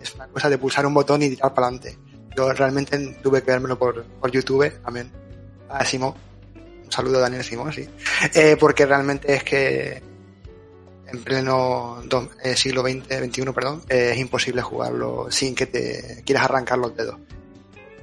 Es 0.00 0.14
una 0.14 0.28
cosa 0.28 0.50
de 0.50 0.58
pulsar 0.58 0.86
un 0.86 0.94
botón 0.94 1.22
y 1.22 1.30
tirar 1.30 1.54
para 1.54 1.68
adelante. 1.68 1.98
Yo 2.36 2.52
realmente 2.52 2.98
tuve 3.22 3.42
que 3.42 3.52
vérmelo 3.52 3.78
por, 3.78 4.04
por 4.04 4.30
YouTube, 4.30 4.70
amén. 4.84 5.10
A 5.70 5.84
Simón. 5.84 6.14
Un 6.84 6.92
saludo 6.92 7.18
a 7.18 7.22
Daniel 7.22 7.42
Simón, 7.42 7.72
sí. 7.72 7.88
Eh, 8.34 8.56
porque 8.60 8.84
realmente 8.84 9.34
es 9.34 9.42
que 9.42 10.02
en 11.06 11.24
pleno 11.24 12.02
eh, 12.42 12.54
siglo 12.54 12.82
XX, 12.82 13.06
XXI, 13.06 13.52
perdón, 13.52 13.82
eh, 13.88 14.10
es 14.12 14.18
imposible 14.18 14.60
jugarlo 14.60 15.30
sin 15.30 15.54
que 15.54 15.66
te 15.66 16.22
quieras 16.24 16.44
arrancar 16.44 16.78
los 16.78 16.94
dedos. 16.94 17.16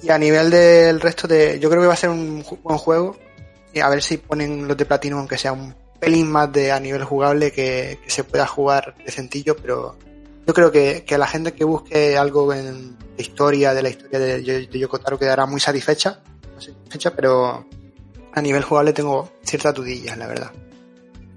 Y 0.01 0.09
a 0.09 0.17
nivel 0.17 0.49
del 0.49 0.99
resto 0.99 1.27
de, 1.27 1.59
yo 1.59 1.69
creo 1.69 1.81
que 1.81 1.87
va 1.87 1.93
a 1.93 1.97
ser 1.97 2.09
un 2.09 2.43
buen 2.63 2.77
juego. 2.77 3.15
A 3.81 3.89
ver 3.89 4.01
si 4.01 4.17
ponen 4.17 4.67
los 4.67 4.75
de 4.75 4.85
platino, 4.85 5.17
aunque 5.17 5.37
sea 5.37 5.53
un 5.53 5.82
pelín 6.03 6.29
más 6.29 6.51
de 6.51 6.71
a 6.71 6.79
nivel 6.79 7.03
jugable 7.05 7.51
que, 7.51 7.99
que 8.03 8.09
se 8.09 8.25
pueda 8.25 8.45
jugar 8.45 8.93
decentillo, 9.05 9.55
pero 9.55 9.95
yo 10.45 10.53
creo 10.53 10.69
que, 10.69 11.05
que, 11.05 11.17
la 11.17 11.27
gente 11.27 11.53
que 11.53 11.63
busque 11.63 12.17
algo 12.17 12.53
en 12.53 12.97
la 13.15 13.21
historia, 13.21 13.73
de 13.73 13.83
la 13.83 13.89
historia 13.89 14.19
de, 14.19 14.41
de 14.41 14.79
Yoko 14.79 14.99
Taro 14.99 15.17
quedará 15.17 15.45
muy 15.45 15.61
satisfecha, 15.61 16.19
satisfecha, 16.57 17.11
pero 17.15 17.65
a 18.33 18.41
nivel 18.41 18.63
jugable 18.63 18.91
tengo 18.91 19.29
ciertas 19.43 19.73
dudillas, 19.73 20.17
la 20.17 20.27
verdad. 20.27 20.51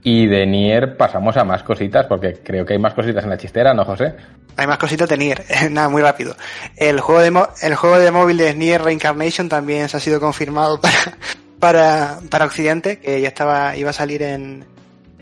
Y 0.02 0.26
de 0.26 0.46
Nier 0.46 0.96
pasamos 0.96 1.36
a 1.36 1.44
más 1.44 1.62
cositas, 1.62 2.06
porque 2.06 2.34
creo 2.42 2.64
que 2.64 2.72
hay 2.72 2.78
más 2.78 2.94
cositas 2.94 3.22
en 3.22 3.30
la 3.30 3.38
chistera, 3.38 3.72
¿no, 3.74 3.84
José? 3.84 4.14
Hay 4.56 4.66
más 4.66 4.78
cositas 4.78 5.08
de 5.08 5.16
Nier, 5.16 5.44
nada, 5.70 5.88
muy 5.88 6.02
rápido. 6.02 6.34
El 6.76 7.00
juego 7.00 7.20
de, 7.20 7.46
el 7.62 7.74
juego 7.76 7.98
de 7.98 8.10
móviles 8.10 8.56
Nier 8.56 8.82
Reincarnation 8.82 9.48
también 9.48 9.88
se 9.88 9.96
ha 9.98 10.00
sido 10.00 10.18
confirmado 10.18 10.80
para, 10.80 11.16
para, 11.58 12.20
para 12.30 12.44
Occidente, 12.44 12.98
que 12.98 13.20
ya 13.20 13.28
estaba, 13.28 13.76
iba 13.76 13.90
a 13.90 13.92
salir 13.92 14.22
en, 14.22 14.64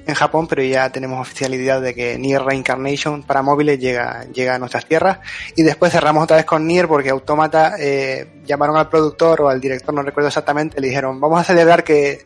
en 0.07 0.15
Japón, 0.15 0.47
pero 0.47 0.63
ya 0.63 0.91
tenemos 0.91 1.21
oficialidad 1.21 1.81
de 1.81 1.95
que 1.95 2.19
Nier 2.19 2.43
Reincarnation 2.43 3.23
para 3.23 3.43
móviles 3.43 3.79
llega, 3.79 4.25
llega 4.33 4.55
a 4.55 4.59
nuestras 4.59 4.87
tierras. 4.87 5.19
Y 5.57 5.63
después 5.63 5.93
cerramos 5.93 6.25
otra 6.25 6.37
vez 6.37 6.45
con 6.45 6.67
Nier 6.67 6.89
porque 6.89 7.11
Automata 7.11 7.75
eh, 7.79 8.41
llamaron 8.45 8.77
al 8.77 8.89
productor 8.89 9.43
o 9.43 9.49
al 9.49 9.61
director, 9.61 9.95
no 9.95 10.03
recuerdo 10.03 10.29
exactamente, 10.29 10.81
le 10.81 10.89
dijeron, 10.89 11.21
vamos 11.21 11.41
a 11.41 11.45
celebrar 11.45 11.85
que, 11.85 12.25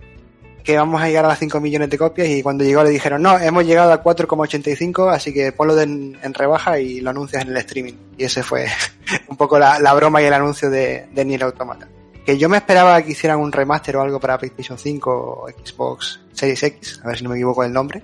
que 0.65 0.77
vamos 0.77 1.01
a 1.01 1.07
llegar 1.07 1.25
a 1.25 1.29
las 1.29 1.39
5 1.39 1.61
millones 1.61 1.91
de 1.91 1.99
copias 1.99 2.29
y 2.29 2.43
cuando 2.43 2.65
llegó 2.65 2.83
le 2.83 2.91
dijeron, 2.91 3.23
no, 3.23 3.39
hemos 3.39 3.65
llegado 3.65 3.93
a 3.93 4.03
4,85, 4.03 5.13
así 5.13 5.33
que 5.33 5.53
ponlo 5.53 5.81
en, 5.81 6.19
en, 6.23 6.35
rebaja 6.35 6.81
y 6.81 7.01
lo 7.01 7.11
anuncias 7.11 7.43
en 7.43 7.51
el 7.51 7.57
streaming. 7.59 7.95
Y 8.17 8.25
ese 8.25 8.43
fue 8.43 8.67
un 9.29 9.37
poco 9.37 9.59
la, 9.59 9.79
la 9.79 9.95
broma 9.95 10.21
y 10.23 10.25
el 10.25 10.35
anuncio 10.35 10.69
de, 10.69 11.07
de 11.13 11.25
Nier 11.25 11.45
Automata 11.45 11.89
que 12.29 12.37
yo 12.37 12.51
me 12.51 12.59
esperaba 12.59 13.01
que 13.01 13.13
hicieran 13.13 13.39
un 13.39 13.51
remaster 13.51 13.97
o 13.97 14.03
algo 14.03 14.21
para 14.21 14.37
PlayStation 14.37 14.77
5 14.77 15.11
o 15.11 15.49
Xbox 15.49 16.21
Series 16.35 16.63
X, 16.63 17.01
a 17.03 17.09
ver 17.09 17.17
si 17.17 17.25
no 17.25 17.31
me 17.31 17.37
equivoco 17.37 17.65
el 17.65 17.73
nombre. 17.73 18.03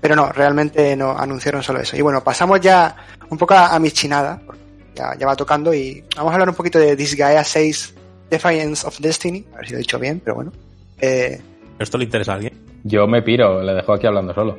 Pero 0.00 0.16
no, 0.16 0.32
realmente 0.32 0.96
no 0.96 1.10
anunciaron 1.10 1.62
solo 1.62 1.80
eso. 1.80 1.94
Y 1.94 2.00
bueno, 2.00 2.24
pasamos 2.24 2.62
ya 2.62 2.96
un 3.28 3.36
poco 3.36 3.52
a, 3.52 3.74
a 3.74 3.78
mi 3.78 3.90
chinada, 3.90 4.40
ya, 4.94 5.14
ya, 5.18 5.26
va 5.26 5.36
tocando 5.36 5.74
y 5.74 6.02
vamos 6.16 6.30
a 6.30 6.32
hablar 6.36 6.48
un 6.48 6.54
poquito 6.54 6.78
de 6.78 6.96
Disgaea 6.96 7.44
6 7.44 7.94
Defiance 8.30 8.86
of 8.86 8.98
Destiny, 9.00 9.44
a 9.52 9.56
ver 9.58 9.66
si 9.66 9.72
lo 9.72 9.76
he 9.76 9.80
dicho 9.80 9.98
bien, 9.98 10.22
pero 10.24 10.36
bueno. 10.36 10.52
Eh, 10.98 11.38
¿Esto 11.78 11.98
le 11.98 12.04
interesa 12.04 12.32
a 12.32 12.34
alguien? 12.36 12.58
Yo 12.84 13.06
me 13.06 13.20
piro, 13.20 13.62
le 13.62 13.74
dejo 13.74 13.92
aquí 13.92 14.06
hablando 14.06 14.32
solo. 14.32 14.58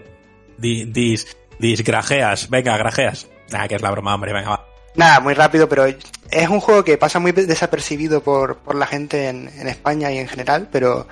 Dis, 0.60 0.94
dis, 0.94 1.36
disgrajeas, 1.58 2.48
venga, 2.48 2.78
grajeas. 2.78 3.28
Ah, 3.54 3.68
que 3.68 3.74
es 3.74 3.82
la 3.82 3.90
broma, 3.90 4.14
hombre, 4.14 4.34
venga, 4.34 4.52
va. 4.52 4.73
Nada, 4.96 5.20
muy 5.20 5.34
rápido, 5.34 5.68
pero 5.68 5.86
es 5.86 6.50
un 6.50 6.60
juego 6.60 6.84
que 6.84 6.98
pasa 6.98 7.20
muy 7.20 7.32
desapercibido 7.32 8.22
por, 8.22 8.58
por 8.58 8.76
la 8.76 8.86
gente 8.86 9.28
en, 9.28 9.50
en, 9.58 9.68
España 9.68 10.12
y 10.12 10.20
en 10.20 10.28
general, 10.28 10.70
pero 10.72 11.08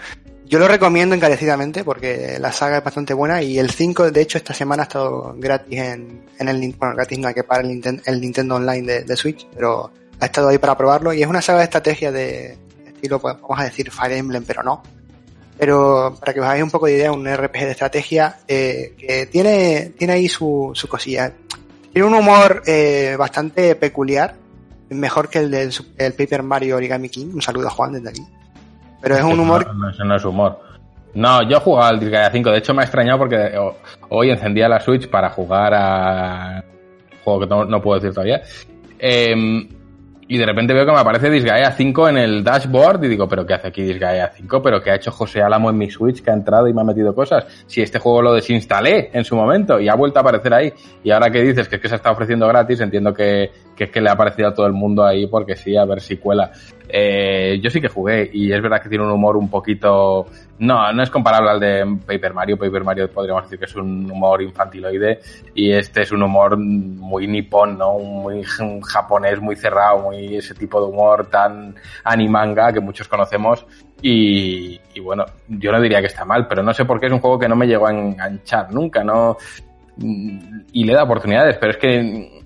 yo 0.45 0.59
lo 0.59 0.67
recomiendo 0.67 1.15
encarecidamente 1.15 1.83
porque 1.83 2.37
la 2.39 2.51
saga 2.51 2.79
es 2.79 2.83
bastante 2.83 3.13
buena 3.13 3.41
y 3.41 3.57
el 3.57 3.71
5, 3.71 4.11
de 4.11 4.21
hecho, 4.21 4.37
esta 4.37 4.53
semana 4.53 4.83
ha 4.83 4.85
estado 4.85 5.33
gratis 5.37 5.79
en, 5.79 6.25
en 6.37 6.47
el, 6.47 6.75
bueno, 6.77 6.95
gratis 6.95 7.19
no 7.19 7.29
hay 7.29 7.33
que 7.33 7.43
pagar 7.43 7.65
el, 7.65 8.21
Nintendo, 8.21 8.55
Online 8.55 8.93
de, 8.93 9.03
de, 9.03 9.15
Switch, 9.15 9.47
pero 9.53 9.91
ha 10.19 10.25
estado 10.25 10.49
ahí 10.49 10.57
para 10.57 10.77
probarlo 10.77 11.13
y 11.13 11.21
es 11.21 11.27
una 11.27 11.41
saga 11.41 11.59
de 11.59 11.63
estrategia 11.63 12.11
de 12.11 12.57
estilo, 12.85 13.19
pues, 13.19 13.35
vamos 13.41 13.59
a 13.59 13.63
decir 13.63 13.89
Fire 13.89 14.11
Emblem, 14.11 14.43
pero 14.45 14.61
no. 14.61 14.83
pero 15.57 16.15
para 16.19 16.33
que 16.33 16.39
os 16.39 16.45
hagáis 16.45 16.63
un 16.63 16.69
poco 16.69 16.85
de 16.85 16.93
idea, 16.93 17.11
un 17.11 17.25
RPG 17.25 17.53
de 17.53 17.71
estrategia 17.71 18.39
eh, 18.47 18.93
que 18.97 19.25
tiene, 19.25 19.93
tiene 19.97 20.13
ahí 20.13 20.27
su, 20.27 20.71
su 20.75 20.87
cosilla. 20.87 21.33
Tiene 21.93 22.07
un 22.07 22.13
humor 22.13 22.61
eh, 22.65 23.15
bastante 23.17 23.75
peculiar, 23.75 24.35
mejor 24.89 25.29
que 25.29 25.39
el 25.39 25.51
del 25.51 25.73
el 25.97 26.13
Paper 26.13 26.43
Mario 26.43 26.77
Origami 26.77 27.09
King. 27.09 27.27
Un 27.33 27.41
saludo 27.41 27.67
a 27.67 27.71
Juan 27.71 27.93
desde 27.93 28.09
aquí. 28.09 28.25
Pero 29.01 29.15
es 29.17 29.23
un 29.23 29.39
humor 29.39 29.65
No, 29.67 29.73
no, 29.73 29.89
eso 29.89 30.03
no 30.05 30.15
es 30.15 30.23
humor. 30.25 30.59
No, 31.13 31.41
yo 31.49 31.57
he 31.57 31.59
jugado 31.59 31.89
al 31.89 31.99
Disgaea 31.99 32.31
5. 32.31 32.51
De 32.51 32.57
hecho, 32.59 32.73
me 32.73 32.81
ha 32.81 32.85
extrañado 32.85 33.19
porque 33.19 33.57
ho- 33.57 33.75
hoy 34.09 34.29
encendía 34.29 34.69
la 34.69 34.79
Switch 34.79 35.09
para 35.09 35.29
jugar 35.31 35.73
a. 35.73 36.63
juego 37.23 37.39
que 37.41 37.47
no, 37.47 37.65
no 37.65 37.81
puedo 37.81 37.99
decir 37.99 38.13
todavía. 38.13 38.41
Em, 38.97 39.67
y 40.31 40.37
de 40.37 40.45
repente 40.45 40.73
veo 40.73 40.85
que 40.85 40.93
me 40.93 40.97
aparece 40.97 41.29
Disgaea 41.29 41.73
5 41.73 42.07
en 42.07 42.17
el 42.17 42.41
dashboard 42.41 43.03
y 43.03 43.09
digo, 43.09 43.27
¿pero 43.27 43.45
qué 43.45 43.53
hace 43.53 43.67
aquí 43.67 43.81
Disgaea 43.81 44.31
5? 44.33 44.61
¿Pero 44.61 44.81
qué 44.81 44.91
ha 44.91 44.95
hecho 44.95 45.11
José 45.11 45.41
Álamo 45.41 45.69
en 45.69 45.77
mi 45.77 45.91
Switch 45.91 46.23
que 46.23 46.31
ha 46.31 46.33
entrado 46.33 46.69
y 46.69 46.73
me 46.73 46.79
ha 46.79 46.85
metido 46.85 47.13
cosas? 47.13 47.65
Si 47.67 47.81
este 47.81 47.99
juego 47.99 48.21
lo 48.21 48.33
desinstalé 48.33 49.09
en 49.11 49.25
su 49.25 49.35
momento 49.35 49.77
y 49.77 49.89
ha 49.89 49.95
vuelto 49.95 50.19
a 50.19 50.21
aparecer 50.21 50.53
ahí. 50.53 50.71
Y 51.03 51.11
ahora 51.11 51.29
que 51.29 51.41
dices 51.41 51.67
que 51.67 51.75
es 51.75 51.81
que 51.81 51.89
se 51.89 51.95
está 51.95 52.11
ofreciendo 52.11 52.47
gratis, 52.47 52.79
entiendo 52.79 53.13
que, 53.13 53.51
que 53.75 53.83
es 53.83 53.91
que 53.91 53.99
le 53.99 54.09
ha 54.09 54.13
aparecido 54.13 54.47
a 54.47 54.53
todo 54.53 54.67
el 54.67 54.71
mundo 54.71 55.03
ahí 55.03 55.27
porque 55.27 55.57
sí, 55.57 55.75
a 55.75 55.83
ver 55.83 55.99
si 55.99 56.15
cuela. 56.15 56.49
Eh, 56.87 57.59
yo 57.61 57.69
sí 57.69 57.79
que 57.79 57.87
jugué 57.87 58.29
y 58.33 58.51
es 58.51 58.61
verdad 58.61 58.81
que 58.81 58.89
tiene 58.89 59.03
un 59.03 59.11
humor 59.11 59.37
un 59.37 59.49
poquito... 59.49 60.25
No, 60.59 60.93
no 60.93 61.01
es 61.01 61.09
comparable 61.09 61.49
al 61.49 61.59
de 61.59 61.97
Paper 62.05 62.33
Mario. 62.33 62.57
Paper 62.57 62.83
Mario 62.83 63.11
podríamos 63.11 63.43
decir 63.43 63.57
que 63.57 63.65
es 63.65 63.75
un 63.75 64.09
humor 64.11 64.43
infantiloide 64.43 65.19
y 65.55 65.71
este 65.71 66.03
es 66.03 66.11
un 66.11 66.21
humor 66.21 66.55
muy 66.55 67.25
nipón, 67.25 67.79
¿no? 67.79 67.97
Muy 67.97 68.43
japonés, 68.43 69.41
muy 69.41 69.55
cerrado, 69.55 69.99
muy 69.99 70.35
ese 70.35 70.53
tipo 70.53 70.79
de 70.79 70.91
humor 70.91 71.27
tan 71.31 71.73
animanga 72.03 72.71
que 72.71 72.79
muchos 72.79 73.07
conocemos 73.07 73.65
y, 74.03 74.79
y 74.93 74.99
bueno, 74.99 75.25
yo 75.47 75.71
no 75.71 75.81
diría 75.81 75.99
que 75.99 76.07
está 76.07 76.25
mal, 76.25 76.47
pero 76.47 76.61
no 76.61 76.73
sé 76.73 76.85
por 76.85 76.99
qué 76.99 77.07
es 77.07 77.11
un 77.11 77.19
juego 77.19 77.39
que 77.39 77.47
no 77.47 77.55
me 77.55 77.67
llegó 77.67 77.87
a 77.87 77.91
enganchar 77.91 78.71
nunca, 78.71 79.03
¿no? 79.03 79.37
Y 79.97 80.83
le 80.83 80.93
da 80.93 81.03
oportunidades, 81.03 81.57
pero 81.57 81.71
es 81.71 81.77
que 81.77 82.40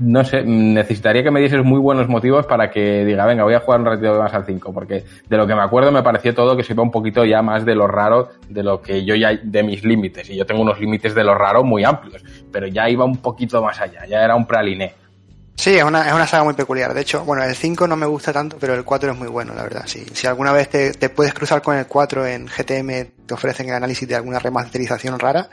no 0.00 0.24
sé, 0.24 0.42
necesitaría 0.42 1.22
que 1.22 1.30
me 1.30 1.40
dieses 1.40 1.62
muy 1.62 1.78
buenos 1.78 2.08
motivos 2.08 2.46
para 2.46 2.70
que 2.70 3.04
diga, 3.04 3.26
venga, 3.26 3.44
voy 3.44 3.54
a 3.54 3.60
jugar 3.60 3.80
un 3.80 3.86
ratito 3.86 4.18
más 4.18 4.32
al 4.32 4.44
5, 4.44 4.72
porque 4.72 5.04
de 5.28 5.36
lo 5.36 5.46
que 5.46 5.54
me 5.54 5.62
acuerdo 5.62 5.92
me 5.92 6.02
pareció 6.02 6.34
todo 6.34 6.56
que 6.56 6.64
se 6.64 6.72
iba 6.72 6.82
un 6.82 6.90
poquito 6.90 7.24
ya 7.24 7.42
más 7.42 7.64
de 7.64 7.74
lo 7.74 7.86
raro, 7.86 8.30
de 8.48 8.62
lo 8.62 8.80
que 8.80 9.04
yo 9.04 9.14
ya, 9.14 9.38
de 9.42 9.62
mis 9.62 9.84
límites, 9.84 10.30
y 10.30 10.36
yo 10.36 10.46
tengo 10.46 10.62
unos 10.62 10.80
límites 10.80 11.14
de 11.14 11.22
lo 11.22 11.34
raro 11.34 11.62
muy 11.62 11.84
amplios, 11.84 12.24
pero 12.50 12.66
ya 12.66 12.88
iba 12.88 13.04
un 13.04 13.18
poquito 13.18 13.62
más 13.62 13.80
allá, 13.80 14.06
ya 14.06 14.24
era 14.24 14.34
un 14.34 14.46
praliné. 14.46 14.94
Sí, 15.60 15.76
es 15.76 15.84
una, 15.84 16.08
es 16.08 16.14
una 16.14 16.26
saga 16.26 16.42
muy 16.44 16.54
peculiar. 16.54 16.94
De 16.94 17.02
hecho, 17.02 17.22
bueno, 17.22 17.44
el 17.44 17.54
5 17.54 17.86
no 17.86 17.94
me 17.94 18.06
gusta 18.06 18.32
tanto, 18.32 18.56
pero 18.58 18.72
el 18.72 18.82
4 18.82 19.12
es 19.12 19.18
muy 19.18 19.28
bueno, 19.28 19.52
la 19.54 19.62
verdad. 19.62 19.82
Sí. 19.84 20.06
Si 20.14 20.26
alguna 20.26 20.52
vez 20.52 20.70
te, 20.70 21.10
puedes 21.10 21.34
cruzar 21.34 21.60
con 21.60 21.76
el 21.76 21.86
4 21.86 22.26
en 22.26 22.46
GTM, 22.46 23.26
te 23.26 23.34
ofrecen 23.34 23.68
el 23.68 23.74
análisis 23.74 24.08
de 24.08 24.14
alguna 24.14 24.38
remasterización 24.38 25.18
rara, 25.18 25.50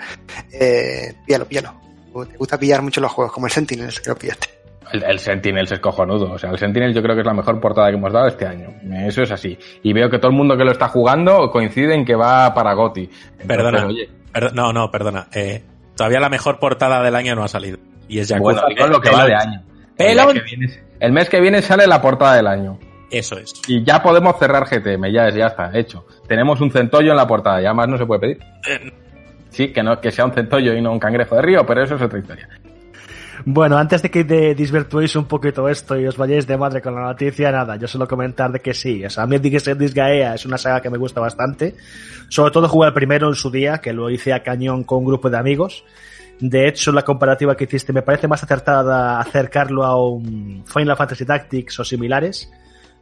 eh, 0.53 1.13
píllalo, 1.25 1.45
píllalo. 1.45 1.86
Te 2.25 2.37
gusta 2.37 2.57
pillar 2.57 2.81
mucho 2.81 3.01
los 3.01 3.11
juegos, 3.11 3.33
como 3.33 3.47
el 3.47 3.51
Sentinels, 3.51 3.99
que 3.99 4.09
lo 4.09 4.15
pillaste. 4.15 4.47
El, 4.93 5.03
el 5.03 5.19
Sentinels 5.19 5.71
es 5.71 5.79
cojonudo. 5.79 6.31
O 6.31 6.37
sea, 6.37 6.49
el 6.51 6.57
Sentinels 6.57 6.95
yo 6.95 7.01
creo 7.01 7.13
que 7.15 7.21
es 7.21 7.27
la 7.27 7.33
mejor 7.33 7.59
portada 7.59 7.89
que 7.89 7.95
hemos 7.97 8.11
dado 8.13 8.27
este 8.27 8.45
año. 8.45 8.69
Eso 9.05 9.21
es 9.23 9.31
así. 9.31 9.57
Y 9.83 9.91
veo 9.93 10.09
que 10.09 10.17
todo 10.17 10.31
el 10.31 10.37
mundo 10.37 10.55
que 10.57 10.63
lo 10.63 10.71
está 10.71 10.87
jugando 10.87 11.51
coincide 11.51 11.93
en 11.93 12.05
que 12.05 12.15
va 12.15 12.53
para 12.53 12.73
Goti. 12.73 13.01
Entonces, 13.01 13.47
Perdona. 13.47 13.85
oye, 13.85 14.09
Per- 14.31 14.53
no, 14.53 14.71
no, 14.71 14.89
perdona. 14.89 15.27
Eh, 15.33 15.61
todavía 15.95 16.19
la 16.21 16.29
mejor 16.29 16.59
portada 16.59 17.03
del 17.03 17.15
año 17.15 17.35
no 17.35 17.43
ha 17.43 17.47
salido. 17.49 17.77
Y 18.07 18.19
es 18.19 18.29
Yakuza. 18.29 18.61
bueno, 18.61 18.67
digo 18.69 18.87
lo 18.87 19.01
que 19.01 19.09
va 19.11 19.25
de 19.25 19.35
año. 19.35 19.63
El 19.97 20.15
mes, 20.15 20.25
que 20.33 20.41
viene, 20.41 20.73
el 20.99 21.11
mes 21.11 21.29
que 21.29 21.41
viene 21.41 21.61
sale 21.61 21.85
la 21.87 22.01
portada 22.01 22.35
del 22.35 22.47
año. 22.47 22.79
Eso 23.11 23.37
es. 23.37 23.53
Y 23.67 23.83
ya 23.83 24.01
podemos 24.03 24.37
cerrar 24.37 24.65
GTM, 24.65 25.11
ya 25.11 25.27
es, 25.27 25.35
ya 25.35 25.47
está, 25.47 25.71
hecho. 25.73 26.05
Tenemos 26.27 26.61
un 26.61 26.71
centollo 26.71 27.11
en 27.11 27.17
la 27.17 27.25
portada, 27.27 27.61
ya 27.61 27.73
más 27.73 27.87
no 27.87 27.97
se 27.97 28.05
puede 28.05 28.19
pedir. 28.21 28.39
Sí, 29.57 29.73
que 29.73 29.81
no, 29.81 29.99
que 29.99 30.11
sea 30.11 30.23
un 30.23 30.33
centollo 30.33 30.71
y 30.75 30.81
no 30.83 30.91
un 30.91 30.99
cangrejo 30.99 31.33
de 31.35 31.41
río, 31.41 31.65
pero 31.65 31.81
eso 31.83 31.95
es 31.95 32.01
otra 32.03 32.19
historia. 32.19 32.47
Bueno, 33.43 33.75
antes 33.75 34.03
de 34.03 34.11
que 34.11 34.23
de 34.23 34.53
un 35.15 35.25
poquito 35.25 35.67
esto 35.67 35.97
y 35.99 36.05
os 36.05 36.15
vayáis 36.15 36.45
de 36.45 36.57
madre 36.57 36.79
con 36.79 36.93
la 36.93 37.01
noticia, 37.01 37.51
nada, 37.51 37.75
yo 37.75 37.87
solo 37.87 38.07
comentar 38.07 38.51
de 38.51 38.59
que 38.59 38.75
sí. 38.75 39.03
O 39.03 39.09
sea, 39.09 39.23
a 39.23 39.25
mí 39.25 39.37
Dis- 39.39 39.75
Disgaea 39.75 40.35
es 40.35 40.45
una 40.45 40.59
saga 40.59 40.79
que 40.79 40.91
me 40.91 40.99
gusta 40.99 41.21
bastante. 41.21 41.73
Sobre 42.29 42.51
todo 42.51 42.67
jugué 42.67 42.89
el 42.89 42.93
primero 42.93 43.27
en 43.29 43.33
su 43.33 43.49
día, 43.49 43.79
que 43.79 43.93
lo 43.93 44.11
hice 44.11 44.31
a 44.31 44.43
cañón 44.43 44.83
con 44.83 44.99
un 44.99 45.05
grupo 45.05 45.27
de 45.31 45.37
amigos. 45.37 45.83
De 46.39 46.67
hecho, 46.67 46.91
la 46.91 47.01
comparativa 47.01 47.57
que 47.57 47.63
hiciste 47.63 47.93
me 47.93 48.03
parece 48.03 48.27
más 48.27 48.43
acertada 48.43 49.19
acercarlo 49.19 49.83
a 49.85 49.99
un 49.99 50.63
Final 50.71 50.95
Fantasy 50.95 51.25
Tactics 51.25 51.79
o 51.79 51.83
similares, 51.83 52.51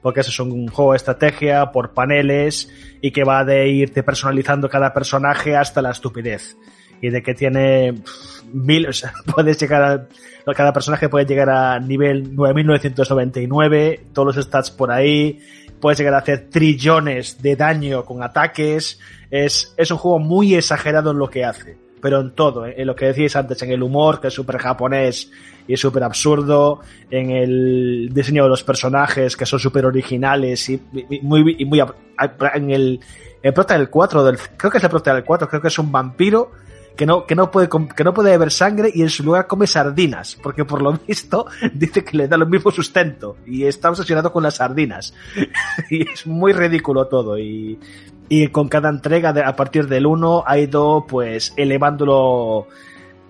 porque 0.06 0.19
eso 0.19 0.30
es 0.30 0.40
un 0.40 0.68
juego 0.68 0.91
de 0.91 0.98
estrategia 0.98 1.72
por 1.72 1.95
paneles 1.95 2.72
y 3.02 3.10
que 3.10 3.23
va 3.23 3.44
de 3.44 3.68
irte 3.69 4.03
personalizando 4.03 4.69
cada 4.69 4.94
personaje 4.94 5.56
hasta 5.56 5.82
la 5.82 5.90
estupidez. 5.90 6.57
Y 7.02 7.10
de 7.10 7.23
que 7.23 7.34
tiene 7.34 8.03
mil, 8.53 8.88
o 8.88 8.94
sea, 8.94 9.14
puedes 9.34 9.60
llegar 9.60 10.07
a, 10.45 10.53
cada 10.53 10.72
personaje 10.73 11.10
puede 11.10 11.26
llegar 11.26 11.49
a 11.49 11.80
nivel 11.80 12.36
9999, 12.36 14.06
todos 14.14 14.36
los 14.36 14.45
stats 14.45 14.69
por 14.69 14.91
ahí, 14.91 15.40
puedes 15.82 15.98
llegar 15.98 16.14
a 16.14 16.19
hacer 16.19 16.52
trillones 16.52 17.41
de 17.41 17.56
daño 17.56 18.06
con 18.06 18.22
ataques, 18.22 18.99
es, 19.32 19.73
es 19.76 19.90
un 19.90 19.98
juego 19.98 20.19
muy 20.19 20.53
exagerado 20.53 21.10
en 21.14 21.18
lo 21.18 21.32
que 21.32 21.45
hace, 21.45 21.80
pero 22.06 22.19
en 22.19 22.36
todo, 22.36 22.68
¿eh? 22.68 22.76
en 22.77 22.86
lo 22.86 22.95
que 22.95 23.07
decíais 23.07 23.36
antes, 23.36 23.60
en 23.64 23.72
el 23.72 23.82
humor, 23.82 24.22
que 24.22 24.27
es 24.27 24.34
súper 24.36 24.60
japonés 24.60 25.32
y 25.68 25.76
súper 25.76 26.03
absurdo, 26.03 26.82
en 27.10 27.32
el 27.32 28.11
diseño 28.14 28.44
de 28.44 28.49
los 28.49 28.64
personajes, 28.64 29.36
que 29.36 29.48
son 29.48 29.57
súper 29.57 29.88
originales 29.88 30.69
y, 30.69 30.80
muy, 31.23 31.56
y 31.57 31.65
muy, 31.65 31.82
en 32.53 32.69
el, 32.69 32.99
el 33.41 33.53
prota 33.56 33.76
del 33.76 33.90
4, 33.90 34.23
del, 34.23 34.38
creo 34.56 34.69
que 34.72 34.77
es 34.77 34.84
el 34.84 34.91
prota 34.91 35.15
del 35.15 35.23
4, 35.23 35.49
creo 35.49 35.61
que 35.64 35.69
es 35.69 35.80
un 35.80 35.91
vampiro 35.91 36.52
que 36.95 37.07
no, 37.07 37.26
que 37.26 37.36
no 37.36 37.49
puede, 37.49 37.69
que 37.69 38.03
no 38.03 38.14
puede 38.14 38.30
beber 38.30 38.52
sangre 38.52 38.91
y 38.94 39.02
en 39.02 39.10
su 39.10 39.23
lugar 39.23 39.48
come 39.48 39.65
sardinas, 39.65 40.38
porque 40.41 40.64
por 40.64 40.84
lo 40.84 40.94
visto 40.94 41.48
dice 41.73 42.03
que 42.03 42.18
le 42.18 42.27
da 42.27 42.38
lo 42.38 42.45
mismo 42.45 42.69
sustento 42.69 43.38
y 43.45 43.65
está 43.65 43.90
obsesionado 43.90 44.32
con 44.32 44.44
las 44.44 44.57
sardinas. 44.57 45.14
y 45.90 46.07
es 46.07 46.27
muy 46.27 46.53
ridículo 46.53 47.07
todo 47.07 47.38
y, 47.40 47.80
y 48.30 48.47
con 48.47 48.68
cada 48.69 48.89
entrega 48.89 49.34
de- 49.34 49.43
a 49.43 49.56
partir 49.56 49.88
del 49.88 50.06
1 50.06 50.43
ha 50.47 50.57
ido 50.57 51.06
pues 51.07 51.53
elevándolo 51.57 52.68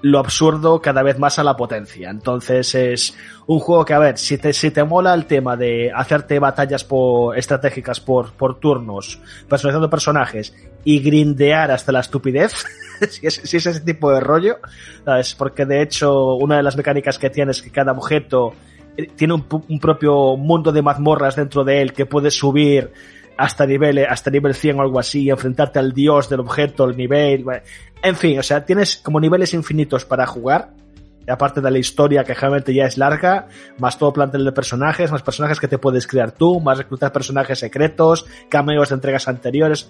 lo 0.01 0.19
absurdo 0.19 0.81
cada 0.81 1.01
vez 1.01 1.17
más 1.17 1.39
a 1.39 1.43
la 1.43 1.57
potencia. 1.57 2.11
Entonces 2.11 2.75
es 2.75 3.17
un 3.47 3.59
juego 3.59 3.85
que, 3.85 3.93
a 3.95 3.99
ver, 3.99 4.17
si 4.19 4.37
te, 4.37 4.53
si 4.53 4.69
te 4.69 4.83
mola 4.83 5.13
el 5.15 5.25
tema 5.25 5.57
de 5.57 5.91
hacerte 5.91 6.37
batallas 6.37 6.83
por, 6.83 7.35
estratégicas 7.37 7.99
por, 8.01 8.33
por 8.33 8.59
turnos, 8.59 9.19
personalizando 9.49 9.89
personajes 9.89 10.53
y 10.83 10.99
grindear 10.99 11.71
hasta 11.71 11.91
la 11.91 12.01
estupidez, 12.01 12.53
si, 13.09 13.25
es, 13.25 13.41
si 13.43 13.57
es 13.57 13.65
ese 13.65 13.79
tipo 13.81 14.11
de 14.11 14.19
rollo, 14.19 14.57
¿sabes? 15.03 15.33
Porque 15.33 15.65
de 15.65 15.81
hecho 15.81 16.35
una 16.35 16.57
de 16.57 16.63
las 16.63 16.77
mecánicas 16.77 17.17
que 17.17 17.31
tiene 17.31 17.49
es 17.51 17.63
que 17.63 17.71
cada 17.71 17.91
objeto 17.91 18.53
eh, 18.97 19.07
tiene 19.15 19.33
un, 19.33 19.45
un 19.49 19.79
propio 19.79 20.37
mundo 20.37 20.71
de 20.71 20.83
mazmorras 20.83 21.35
dentro 21.35 21.63
de 21.63 21.81
él 21.81 21.93
que 21.93 22.05
puedes 22.05 22.37
subir 22.37 22.91
hasta 23.37 23.65
nivel, 23.65 24.05
hasta 24.05 24.29
nivel 24.31 24.53
100 24.53 24.79
o 24.79 24.81
algo 24.81 24.99
así, 24.99 25.29
enfrentarte 25.29 25.79
al 25.79 25.93
dios 25.93 26.29
del 26.29 26.39
objeto, 26.41 26.85
el 26.85 26.95
nivel, 26.95 27.45
en 28.01 28.15
fin, 28.15 28.39
o 28.39 28.43
sea, 28.43 28.65
tienes 28.65 28.97
como 28.97 29.19
niveles 29.19 29.53
infinitos 29.53 30.05
para 30.05 30.25
jugar, 30.25 30.71
aparte 31.27 31.61
de 31.61 31.71
la 31.71 31.79
historia 31.79 32.23
que 32.23 32.35
generalmente 32.35 32.73
ya 32.73 32.85
es 32.85 32.97
larga, 32.97 33.47
más 33.79 33.97
todo 33.97 34.13
plantel 34.13 34.45
de 34.45 34.51
personajes, 34.51 35.11
más 35.11 35.23
personajes 35.23 35.59
que 35.59 35.67
te 35.67 35.77
puedes 35.77 36.07
crear 36.07 36.31
tú, 36.31 36.59
más 36.59 36.77
reclutar 36.77 37.11
personajes 37.11 37.59
secretos, 37.59 38.25
cameos 38.49 38.89
de 38.89 38.95
entregas 38.95 39.27
anteriores. 39.27 39.89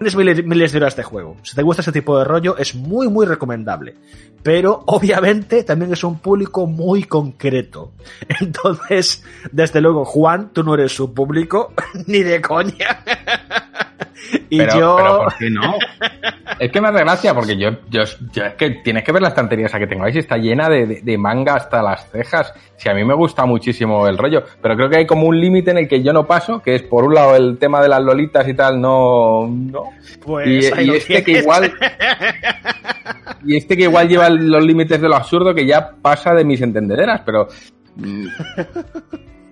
Tienes 0.00 0.16
miles, 0.16 0.46
miles 0.46 0.72
de 0.72 0.78
horas 0.78 0.96
de 0.96 1.02
juego. 1.02 1.36
Si 1.42 1.54
te 1.54 1.60
gusta 1.60 1.82
ese 1.82 1.92
tipo 1.92 2.18
de 2.18 2.24
rollo, 2.24 2.56
es 2.56 2.74
muy, 2.74 3.08
muy 3.08 3.26
recomendable. 3.26 3.96
Pero 4.42 4.82
obviamente 4.86 5.62
también 5.62 5.92
es 5.92 6.02
un 6.02 6.20
público 6.20 6.66
muy 6.66 7.04
concreto. 7.04 7.92
Entonces, 8.40 9.22
desde 9.52 9.82
luego, 9.82 10.06
Juan, 10.06 10.54
tú 10.54 10.64
no 10.64 10.72
eres 10.72 10.92
su 10.92 11.12
público, 11.12 11.74
ni 12.06 12.22
de 12.22 12.40
coña. 12.40 13.04
Y 14.50 14.58
pero, 14.58 14.78
yo. 14.78 14.96
pero 14.96 15.18
¿por 15.18 15.36
qué 15.38 15.50
no? 15.50 15.74
Es 16.58 16.70
que 16.70 16.80
me 16.80 16.88
hace 16.88 16.98
gracia 17.00 17.34
porque 17.34 17.56
yo, 17.56 17.70
yo, 17.88 18.02
yo- 18.32 18.44
es 18.44 18.54
que 18.54 18.70
tienes 18.84 19.02
que 19.04 19.12
ver 19.12 19.22
la 19.22 19.28
estantería 19.28 19.66
esa 19.66 19.78
que 19.78 19.86
tengo 19.86 20.04
ahí, 20.04 20.12
si 20.12 20.18
está 20.18 20.36
llena 20.36 20.68
de, 20.68 20.86
de- 20.86 21.00
de 21.02 21.18
manga 21.18 21.54
hasta 21.54 21.82
las 21.82 22.10
cejas. 22.10 22.52
Si 22.76 22.88
a 22.88 22.94
mí 22.94 23.04
me 23.04 23.14
gusta 23.14 23.44
muchísimo 23.46 24.06
el 24.06 24.18
rollo, 24.18 24.42
pero 24.62 24.74
creo 24.76 24.88
que 24.90 24.96
hay 24.98 25.06
como 25.06 25.26
un 25.26 25.40
límite 25.40 25.70
en 25.70 25.78
el 25.78 25.88
que 25.88 26.02
yo 26.02 26.12
no 26.12 26.26
paso, 26.26 26.60
que 26.60 26.74
es 26.74 26.82
por 26.82 27.04
un 27.04 27.14
lado 27.14 27.36
el 27.36 27.58
tema 27.58 27.80
de 27.82 27.88
las 27.88 28.00
lolitas 28.02 28.46
y 28.48 28.54
tal, 28.54 28.80
no, 28.80 29.46
no. 29.48 29.84
Pues 30.24 30.48
y, 30.80 30.90
este 30.90 31.22
que 31.24 31.32
igual 31.38 31.72
y 33.44 33.56
este 33.56 33.76
que 33.76 33.84
igual 33.84 34.08
lleva 34.08 34.28
los 34.30 34.64
límites 34.64 35.00
de 35.00 35.08
lo 35.08 35.16
absurdo 35.16 35.54
que 35.54 35.66
ya 35.66 35.90
pasa 36.02 36.34
de 36.34 36.44
mis 36.44 36.60
entendederas, 36.60 37.22
pero 37.24 37.48
mm, 37.96 38.26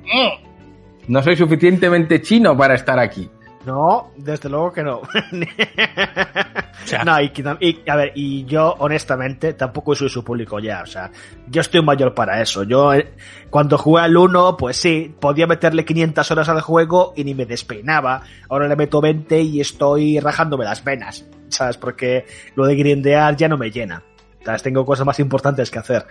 no 1.09 1.23
soy 1.23 1.37
suficientemente 1.37 2.21
chino 2.21 2.57
para 2.57 2.75
estar 2.75 2.99
aquí. 2.99 3.29
No, 3.69 4.13
desde 4.17 4.49
luego 4.49 4.73
que 4.73 4.83
no. 4.83 5.03
sea. 6.87 7.05
no, 7.05 7.21
y, 7.21 7.31
y, 7.61 7.91
a 7.91 7.97
ver, 7.97 8.13
y 8.15 8.47
yo 8.47 8.75
honestamente 8.79 9.53
tampoco 9.53 9.95
soy 9.95 10.09
su 10.09 10.25
público 10.25 10.59
ya, 10.59 10.81
o 10.81 10.87
sea, 10.87 11.11
yo 11.49 11.61
estoy 11.61 11.83
mayor 11.83 12.15
para 12.15 12.41
eso. 12.41 12.63
Yo 12.63 12.95
eh, 12.95 13.13
cuando 13.51 13.77
jugué 13.77 14.05
al 14.05 14.17
1, 14.17 14.57
pues 14.57 14.79
sí, 14.79 15.15
podía 15.21 15.47
meterle 15.47 15.85
500 15.85 16.31
horas 16.31 16.49
al 16.49 16.63
juego 16.63 17.13
y 17.15 17.25
ni 17.25 17.35
me 17.35 17.45
despeinaba. 17.45 18.23
Ahora 18.49 18.69
le 18.69 18.75
meto 18.75 19.03
20 19.03 19.39
y 19.39 19.61
estoy 19.61 20.19
rajándome 20.19 20.65
las 20.65 20.83
venas, 20.83 21.27
¿sabes? 21.49 21.77
Porque 21.77 22.25
lo 22.55 22.65
de 22.65 22.75
grindear 22.75 23.37
ya 23.37 23.49
no 23.49 23.59
me 23.59 23.71
llena. 23.71 24.03
¿Sabes? 24.47 24.63
Tengo 24.63 24.87
cosas 24.87 25.05
más 25.05 25.19
importantes 25.21 25.71
que 25.71 25.79
hacer. 25.79 26.07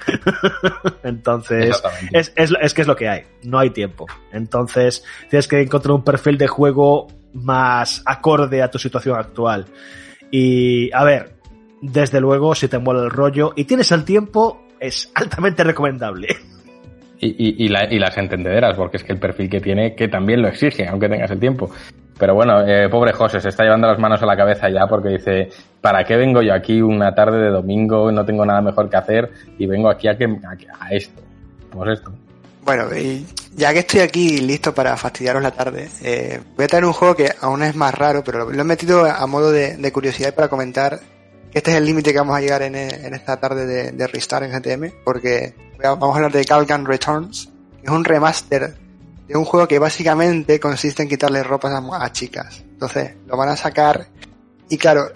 Entonces, 1.03 1.81
es, 2.11 2.31
es, 2.35 2.53
es 2.61 2.73
que 2.75 2.81
es 2.81 2.87
lo 2.87 2.95
que 2.95 3.09
hay, 3.09 3.23
no 3.41 3.57
hay 3.57 3.71
tiempo. 3.71 4.05
Entonces, 4.31 5.03
tienes 5.29 5.47
que 5.47 5.59
encontrar 5.61 5.93
un 5.93 6.03
perfil 6.03 6.37
de 6.37 6.45
juego 6.45 7.07
más 7.43 8.01
acorde 8.05 8.61
a 8.61 8.69
tu 8.69 8.77
situación 8.79 9.17
actual. 9.17 9.65
Y, 10.31 10.91
a 10.93 11.03
ver, 11.03 11.35
desde 11.81 12.19
luego, 12.19 12.55
si 12.55 12.67
te 12.67 12.79
mola 12.79 13.03
el 13.03 13.09
rollo 13.09 13.53
y 13.55 13.65
tienes 13.65 13.91
el 13.91 14.03
tiempo, 14.03 14.63
es 14.79 15.11
altamente 15.15 15.63
recomendable. 15.63 16.27
Y, 17.19 17.29
y, 17.29 17.65
y, 17.65 17.69
la- 17.69 17.91
y 17.91 17.97
las 17.97 18.15
entendederas, 18.19 18.77
porque 18.77 18.97
es 18.97 19.03
que 19.03 19.11
el 19.11 19.17
perfil 19.19 19.49
que 19.49 19.59
tiene, 19.59 19.95
que 19.95 20.07
también 20.07 20.39
lo 20.39 20.49
exige, 20.49 20.87
aunque 20.87 21.09
tengas 21.09 21.31
el 21.31 21.39
tiempo. 21.39 21.67
Pero 22.19 22.35
bueno, 22.35 22.61
eh, 22.61 22.87
pobre 22.89 23.11
José, 23.11 23.41
se 23.41 23.49
está 23.49 23.63
llevando 23.63 23.87
las 23.87 23.97
manos 23.97 24.21
a 24.21 24.27
la 24.27 24.37
cabeza 24.37 24.69
ya 24.69 24.85
porque 24.85 25.09
dice, 25.09 25.49
¿para 25.81 26.03
qué 26.03 26.15
vengo 26.15 26.43
yo 26.43 26.53
aquí 26.53 26.79
una 26.79 27.15
tarde 27.15 27.39
de 27.39 27.49
domingo? 27.49 28.11
No 28.11 28.23
tengo 28.23 28.45
nada 28.45 28.61
mejor 28.61 28.87
que 28.87 28.97
hacer 28.97 29.31
y 29.57 29.65
vengo 29.65 29.89
aquí 29.89 30.07
a, 30.07 30.15
que, 30.15 30.25
a, 30.25 30.85
a 30.85 30.89
esto. 30.91 31.23
Pues 31.71 31.97
esto. 31.97 32.11
Bueno, 32.63 32.83
y 32.95 33.25
ya 33.57 33.73
que 33.73 33.79
estoy 33.79 34.01
aquí 34.01 34.37
listo 34.37 34.73
para 34.73 34.95
fastidiaros 34.95 35.41
la 35.41 35.51
tarde, 35.51 35.89
eh, 36.01 36.39
voy 36.55 36.65
a 36.65 36.67
traer 36.67 36.85
un 36.85 36.93
juego 36.93 37.15
que 37.15 37.33
aún 37.41 37.63
es 37.63 37.75
más 37.75 37.93
raro, 37.93 38.23
pero 38.23 38.49
lo, 38.49 38.61
he 38.61 38.63
metido 38.63 39.03
a 39.03 39.25
modo 39.25 39.51
de, 39.51 39.91
curiosidad 39.91 40.33
para 40.33 40.47
comentar 40.47 41.01
que 41.51 41.57
este 41.57 41.71
es 41.71 41.77
el 41.77 41.85
límite 41.85 42.13
que 42.13 42.19
vamos 42.19 42.37
a 42.37 42.41
llegar 42.41 42.61
en, 42.61 42.75
en 42.75 43.13
esta 43.15 43.37
tarde 43.37 43.65
de, 43.65 43.91
de 43.91 44.07
Restart 44.07 44.45
en 44.45 44.51
GTM, 44.51 45.03
porque 45.03 45.55
vamos 45.79 46.13
a 46.13 46.15
hablar 46.15 46.31
de 46.31 46.45
Calgan 46.45 46.85
Returns, 46.85 47.49
que 47.81 47.87
es 47.87 47.91
un 47.91 48.05
remaster 48.05 48.75
de 49.27 49.37
un 49.37 49.43
juego 49.43 49.67
que 49.67 49.79
básicamente 49.79 50.59
consiste 50.59 51.03
en 51.03 51.09
quitarle 51.09 51.43
ropas 51.43 51.73
a, 51.73 52.11
chicas. 52.11 52.59
Entonces, 52.59 53.15
lo 53.25 53.35
van 53.35 53.49
a 53.49 53.57
sacar 53.57 54.07
y 54.69 54.77
claro, 54.77 55.11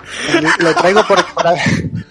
lo 0.59 0.73
traigo 0.73 1.05
por, 1.07 1.23
para, 1.33 1.53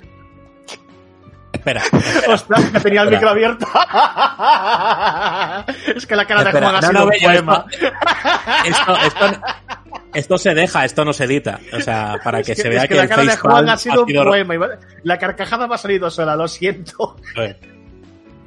Espera, 1.61 1.83
Ostras, 2.29 2.65
que 2.71 2.81
tenía 2.81 3.03
el 3.03 3.13
Espera. 3.13 3.19
micro 3.19 3.31
abierto. 3.31 3.67
es 5.97 6.07
que 6.07 6.17
la 6.17 6.25
cara 6.25 6.45
de 6.45 6.53
Juan 6.53 6.75
ha 6.77 6.83
sido 6.83 6.93
no, 6.93 7.05
un 7.05 7.11
poema. 7.23 7.65
esto, 8.65 8.97
esto, 9.07 9.41
esto 10.15 10.39
se 10.39 10.55
deja, 10.55 10.85
esto 10.85 11.05
no 11.05 11.13
se 11.13 11.25
edita. 11.25 11.59
O 11.73 11.81
sea, 11.81 12.17
para 12.25 12.43
que, 12.43 12.53
Es 12.53 12.59
que, 12.59 12.63
se 12.63 12.69
vea 12.69 12.83
es 12.85 12.89
que 12.89 12.95
que, 12.95 12.97
la 12.97 13.03
el 13.05 13.09
cara 13.09 13.23
de 13.25 13.37
Juan 13.37 13.69
ha 13.69 13.77
sido 13.77 14.03
un 14.03 14.09
sido- 14.09 14.25
poema. 14.25 14.69
La 15.03 15.19
carcajada 15.19 15.67
me 15.67 15.75
ha 15.75 15.79
salido 15.79 16.11
sola, 16.11 16.37
lo 16.37 16.49
siento. 16.49 17.17
A 17.37 17.41
ver, 17.41 17.57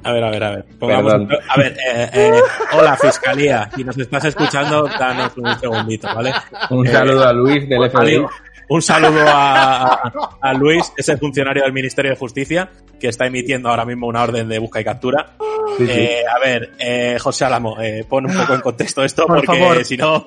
a 0.02 0.12
ver, 0.12 0.24
a 0.24 0.30
ver. 0.30 0.44
A 0.44 0.50
ver, 0.50 0.64
Pongamos 0.78 1.12
Perdón. 1.12 1.28
un- 1.30 1.50
a 1.50 1.56
ver 1.56 1.76
eh, 1.94 2.10
eh, 2.12 2.40
hola, 2.72 2.96
Fiscalía. 2.96 3.70
Si 3.74 3.84
nos 3.84 3.96
estás 3.96 4.24
escuchando, 4.26 4.88
danos 4.98 5.32
un 5.36 5.58
segundito, 5.58 6.08
¿vale? 6.14 6.32
Un 6.70 6.86
Eh, 6.86 6.90
saludo 6.92 7.28
a 7.28 7.32
Luis 7.32 7.68
del 7.68 7.90
FBI. 7.90 8.26
Un 8.68 8.82
saludo 8.82 9.24
a, 9.26 10.10
a- 10.40 10.52
Luis, 10.54 10.92
ese 10.96 11.16
funcionario 11.16 11.62
del 11.62 11.72
Ministerio 11.72 12.10
de 12.12 12.16
Justicia, 12.16 12.70
que 12.98 13.08
está 13.08 13.26
emitiendo 13.26 13.68
ahora 13.68 13.84
mismo 13.84 14.06
una 14.06 14.22
orden 14.22 14.48
de 14.48 14.58
busca 14.58 14.80
y 14.80 14.84
captura. 14.84 15.32
Sí, 15.76 15.86
sí. 15.86 15.92
Eh, 15.92 16.22
a 16.26 16.38
ver, 16.38 16.72
eh, 16.78 17.18
José 17.20 17.44
Álamo, 17.44 17.80
eh, 17.80 18.04
pon 18.08 18.26
un 18.26 18.36
poco 18.36 18.54
en 18.54 18.60
contexto 18.60 19.02
esto, 19.02 19.26
Por 19.26 19.44
porque 19.44 19.58
favor. 19.58 19.84
si 19.84 19.96
no... 19.96 20.24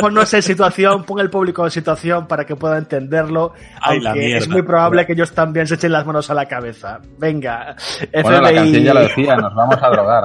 Ponnos 0.00 0.34
en 0.34 0.42
situación, 0.42 1.04
pon 1.04 1.20
el 1.20 1.30
público 1.30 1.64
en 1.64 1.70
situación 1.70 2.26
para 2.26 2.44
que 2.44 2.56
pueda 2.56 2.76
entenderlo. 2.76 3.52
Ay, 3.80 4.00
la 4.00 4.14
es 4.14 4.48
muy 4.48 4.62
probable 4.62 5.06
que 5.06 5.12
ellos 5.12 5.32
también 5.32 5.66
se 5.66 5.76
echen 5.76 5.92
las 5.92 6.04
manos 6.04 6.28
a 6.30 6.34
la 6.34 6.46
cabeza. 6.46 6.98
Venga, 7.18 7.76
Bueno, 8.12 8.40
la 8.40 8.48
FBI. 8.48 8.56
canción 8.56 8.84
ya 8.84 8.94
lo 8.94 9.00
decía, 9.00 9.36
nos 9.36 9.54
vamos 9.54 9.76
a 9.80 9.88
drogar. 9.90 10.24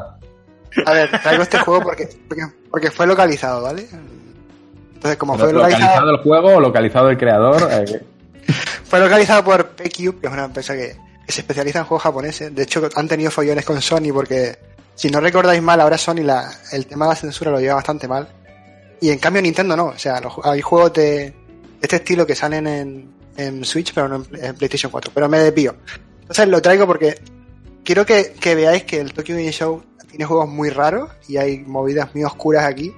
A 0.86 0.91
ver, 0.94 1.10
traigo 1.22 1.44
este 1.44 1.60
juego 1.60 1.82
porque, 1.84 2.10
porque, 2.27 2.41
porque 2.69 2.91
fue 2.91 3.07
localizado, 3.07 3.61
¿vale? 3.61 3.86
Entonces, 5.06 5.18
como 5.18 5.38
fue 5.38 5.53
localizado, 5.53 5.84
¿Localizado 5.86 6.11
el 6.11 6.18
juego 6.23 6.56
o 6.56 6.60
localizado 6.60 7.10
el 7.10 7.18
creador? 7.18 7.69
Eh, 7.72 8.02
fue 8.86 8.99
localizado 8.99 9.44
por 9.44 9.68
PQ, 9.69 10.19
que 10.19 10.27
es 10.27 10.34
una 10.34 10.45
empresa 10.45 10.73
que, 10.73 10.95
que 11.26 11.32
se 11.32 11.41
especializa 11.41 11.80
en 11.80 11.86
juegos 11.86 12.03
japoneses. 12.03 12.53
De 12.56 12.64
hecho, 12.64 12.88
han 12.95 13.07
tenido 13.07 13.30
follones 13.32 13.65
con 13.65 13.82
Sony 13.82 14.11
porque, 14.14 14.57
si 14.95 15.10
no 15.10 15.19
recordáis 15.19 15.61
mal, 15.61 15.80
ahora 15.82 15.98
Sony 15.98 16.23
la, 16.23 16.52
el 16.72 16.86
tema 16.88 17.06
de 17.06 17.10
la 17.10 17.15
censura 17.15 17.52
lo 17.52 17.60
lleva 17.60 17.76
bastante 17.76 18.07
mal. 18.07 18.27
Y 19.02 19.11
en 19.11 19.19
cambio 19.19 19.41
Nintendo 19.41 19.76
no. 19.76 19.86
O 19.88 19.98
sea, 19.98 20.19
los- 20.22 20.34
hay 20.44 20.61
juegos 20.61 20.94
de, 20.94 21.03
de 21.03 21.34
este 21.82 21.98
estilo 21.98 22.26
que 22.26 22.34
salen 22.36 22.65
en, 22.65 23.11
en 23.38 23.64
Switch, 23.65 23.94
pero 23.94 24.07
no 24.07 24.15
en, 24.32 24.44
en 24.45 24.56
PlayStation 24.56 24.91
4. 24.91 25.11
Pero 25.14 25.30
me 25.30 25.40
desvío. 25.40 25.76
Entonces 26.22 26.48
lo 26.48 26.61
traigo 26.61 26.88
porque 26.88 27.19
quiero 27.84 28.06
que, 28.06 28.34
que 28.40 28.56
veáis 28.56 28.84
que 28.86 28.99
el 28.99 29.14
Tokyo 29.14 29.36
Game 29.36 29.52
Show 29.52 29.84
tiene 30.10 30.26
juegos 30.26 30.48
muy 30.49 30.69
raros 30.69 31.11
y 31.27 31.38
hay 31.38 31.60
movidas 31.60 32.10
muy 32.15 32.23
oscuras 32.23 32.64
aquí. 32.65 32.91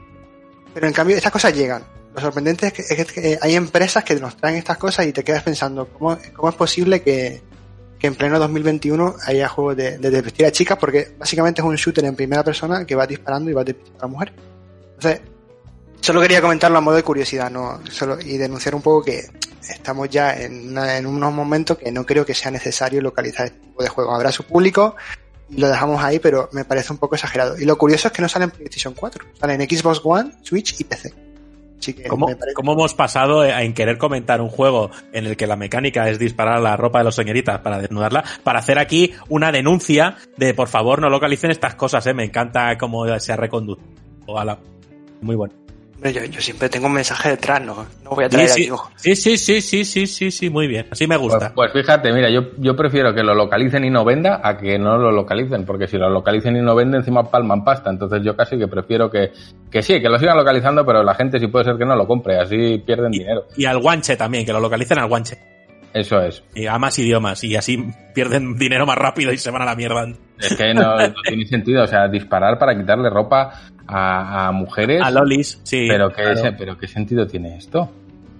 Pero 0.73 0.85
en 0.85 0.93
cambio 0.93 1.15
estas 1.17 1.31
cosas 1.31 1.53
llegan. 1.55 1.83
Lo 2.17 2.23
sorprendente 2.23 2.65
es 2.65 2.73
que, 2.73 2.81
es 2.81 3.11
que 3.11 3.37
hay 3.39 3.55
empresas 3.55 4.03
que 4.03 4.15
nos 4.15 4.35
traen 4.35 4.55
estas 4.55 4.77
cosas 4.79 5.05
y 5.05 5.13
te 5.13 5.23
quedas 5.23 5.43
pensando, 5.43 5.87
¿cómo, 5.87 6.17
cómo 6.35 6.49
es 6.49 6.55
posible 6.55 7.03
que, 7.03 7.43
que 7.99 8.07
en 8.07 8.15
pleno 8.15 8.39
2021 8.39 9.17
haya 9.27 9.47
juegos 9.47 9.77
de, 9.77 9.99
de 9.99 10.45
a 10.47 10.51
chicas? 10.51 10.79
Porque 10.79 11.13
básicamente 11.19 11.61
es 11.61 11.67
un 11.67 11.75
shooter 11.75 12.05
en 12.05 12.15
primera 12.15 12.43
persona 12.43 12.85
que 12.87 12.95
va 12.95 13.05
disparando 13.05 13.51
y 13.51 13.53
va 13.53 13.63
desvistiendo 13.63 13.99
a 14.03 14.07
la 14.07 14.11
mujer. 14.11 14.33
Entonces, 14.95 15.21
solo 16.01 16.19
quería 16.19 16.41
comentarlo 16.41 16.79
a 16.79 16.81
modo 16.81 16.95
de 16.95 17.03
curiosidad 17.03 17.51
¿no? 17.51 17.81
solo, 17.91 18.17
y 18.19 18.37
denunciar 18.37 18.73
un 18.73 18.81
poco 18.81 19.03
que 19.03 19.21
estamos 19.69 20.09
ya 20.09 20.33
en, 20.35 20.69
una- 20.69 20.97
en 20.97 21.05
unos 21.05 21.31
momentos 21.31 21.77
que 21.77 21.91
no 21.91 22.03
creo 22.03 22.25
que 22.25 22.33
sea 22.33 22.49
necesario 22.49 22.99
localizar 22.99 23.45
este 23.45 23.59
tipo 23.59 23.83
de 23.83 23.89
juegos. 23.89 24.15
Habrá 24.15 24.31
su 24.31 24.43
público 24.43 24.95
y 25.51 25.57
lo 25.61 25.67
dejamos 25.67 26.03
ahí, 26.03 26.17
pero 26.17 26.49
me 26.51 26.65
parece 26.65 26.91
un 26.93 26.97
poco 26.97 27.13
exagerado. 27.13 27.59
Y 27.59 27.65
lo 27.65 27.77
curioso 27.77 28.07
es 28.07 28.13
que 28.15 28.23
no 28.23 28.27
sale 28.27 28.45
en 28.45 28.49
PlayStation 28.51 28.95
4, 28.95 29.23
sale 29.39 29.53
en 29.53 29.61
Xbox 29.69 30.01
One, 30.03 30.31
Switch 30.41 30.79
y 30.79 30.83
PC. 30.83 31.13
Que 31.79 32.03
¿Cómo, 32.09 32.25
parece- 32.25 32.53
cómo 32.53 32.73
hemos 32.73 32.93
pasado 32.93 33.41
a- 33.41 33.63
en 33.63 33.73
querer 33.73 33.97
comentar 33.97 34.41
un 34.41 34.49
juego 34.49 34.89
en 35.13 35.25
el 35.25 35.37
que 35.37 35.47
la 35.47 35.55
mecánica 35.55 36.09
es 36.09 36.19
disparar 36.19 36.59
la 36.61 36.75
ropa 36.75 36.97
de 36.99 37.05
los 37.05 37.15
señoritas 37.15 37.59
para 37.59 37.79
desnudarla, 37.79 38.23
para 38.43 38.59
hacer 38.59 38.79
aquí 38.79 39.13
una 39.29 39.51
denuncia 39.51 40.15
de 40.37 40.53
por 40.53 40.67
favor 40.67 40.99
no 41.01 41.09
localicen 41.09 41.51
estas 41.51 41.75
cosas, 41.75 42.05
eh? 42.07 42.13
Me 42.13 42.23
encanta 42.25 42.77
cómo 42.77 43.05
se 43.19 43.31
ha 43.31 43.35
reconducido. 43.37 43.87
Muy 45.21 45.35
bueno. 45.35 45.53
Yo, 46.03 46.23
yo 46.25 46.39
siempre 46.41 46.69
tengo 46.69 46.85
un 46.87 46.93
mensaje 46.93 47.29
detrás, 47.29 47.59
no, 47.63 47.85
no 48.03 48.11
voy 48.11 48.25
a 48.25 48.29
traer 48.29 48.49
sí, 48.49 48.61
aquí, 48.63 48.71
ojo. 48.71 48.91
sí, 48.95 49.15
sí, 49.15 49.35
sí, 49.37 49.61
sí, 49.61 49.83
sí, 49.83 50.05
sí, 50.05 50.29
sí, 50.29 50.49
muy 50.49 50.67
bien. 50.67 50.85
Así 50.91 51.07
me 51.07 51.17
Pues, 51.17 51.31
gusta. 51.33 51.51
pues 51.55 51.73
fíjate, 51.73 52.13
mira, 52.13 52.29
yo, 52.29 52.51
yo 52.57 52.75
prefiero 52.75 53.15
que 53.15 53.23
lo 53.23 53.33
localicen 53.33 53.83
y 53.83 53.89
no 53.89 54.05
venda 54.05 54.39
a 54.43 54.57
que 54.57 54.77
no 54.77 54.97
lo 54.99 55.11
localicen, 55.11 55.65
porque 55.65 55.87
si 55.87 55.97
lo 55.97 56.07
localicen 56.09 56.55
y 56.55 56.61
no 56.61 56.75
venden, 56.75 56.99
encima 56.99 57.23
palman 57.31 57.63
pasta. 57.63 57.89
Entonces 57.89 58.21
yo 58.23 58.35
casi 58.35 58.59
que 58.59 58.67
prefiero 58.67 59.09
que, 59.09 59.31
que 59.71 59.81
sí, 59.81 59.99
que 59.99 60.07
lo 60.07 60.19
sigan 60.19 60.37
localizando, 60.37 60.85
pero 60.85 61.03
la 61.03 61.15
gente 61.15 61.39
sí 61.39 61.47
puede 61.47 61.65
ser 61.65 61.77
que 61.77 61.85
no 61.85 61.95
lo 61.95 62.05
compre, 62.05 62.37
así 62.39 62.77
pierden 62.85 63.11
dinero. 63.11 63.45
Y 63.57 63.65
al 63.65 63.79
guanche 63.79 64.15
también, 64.15 64.45
que 64.45 64.53
lo 64.53 64.59
localicen 64.59 64.99
al 64.99 65.07
guanche. 65.09 65.37
Eso 65.93 66.21
es. 66.21 66.43
Y 66.53 66.67
a 66.67 66.77
más 66.77 66.99
idiomas. 66.99 67.43
Y 67.43 67.55
así 67.55 67.83
pierden 68.13 68.55
dinero 68.55 68.85
más 68.85 68.97
rápido 68.99 69.31
y 69.33 69.37
se 69.39 69.49
van 69.49 69.63
a 69.63 69.65
la 69.65 69.75
mierda. 69.75 70.05
Es 70.37 70.55
que 70.55 70.71
no, 70.75 70.95
no 70.95 71.13
tiene 71.27 71.45
sentido, 71.47 71.83
o 71.83 71.87
sea, 71.87 72.07
disparar 72.07 72.59
para 72.59 72.77
quitarle 72.77 73.09
ropa 73.09 73.51
a, 73.87 74.47
a 74.47 74.51
mujeres. 74.51 75.01
A 75.03 75.11
lolis, 75.11 75.59
sí. 75.63 75.87
pero, 75.89 76.09
¿qué, 76.09 76.23
claro. 76.23 76.55
pero 76.57 76.77
¿qué 76.77 76.87
sentido 76.87 77.25
tiene 77.25 77.57
esto? 77.57 77.89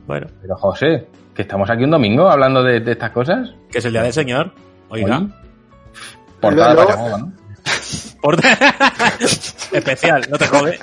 Bueno, 0.06 0.28
Pero 0.42 0.56
José, 0.56 1.08
que 1.36 1.42
estamos 1.42 1.70
aquí 1.70 1.84
un 1.84 1.92
domingo 1.92 2.30
hablando 2.30 2.64
de, 2.64 2.80
de 2.80 2.92
estas 2.94 3.12
cosas. 3.12 3.54
que 3.72 3.80
es 3.80 3.86
el 3.86 3.92
día 3.92 4.04
del 4.04 4.14
señor. 4.14 4.54
Oiga. 4.90 5.18
Oye, 5.18 5.28
Portada 6.40 6.76
para 6.76 7.18
¿no? 7.18 7.34
Especial, 9.72 10.28
no 10.30 10.38
te 10.38 10.48
jode. 10.48 10.80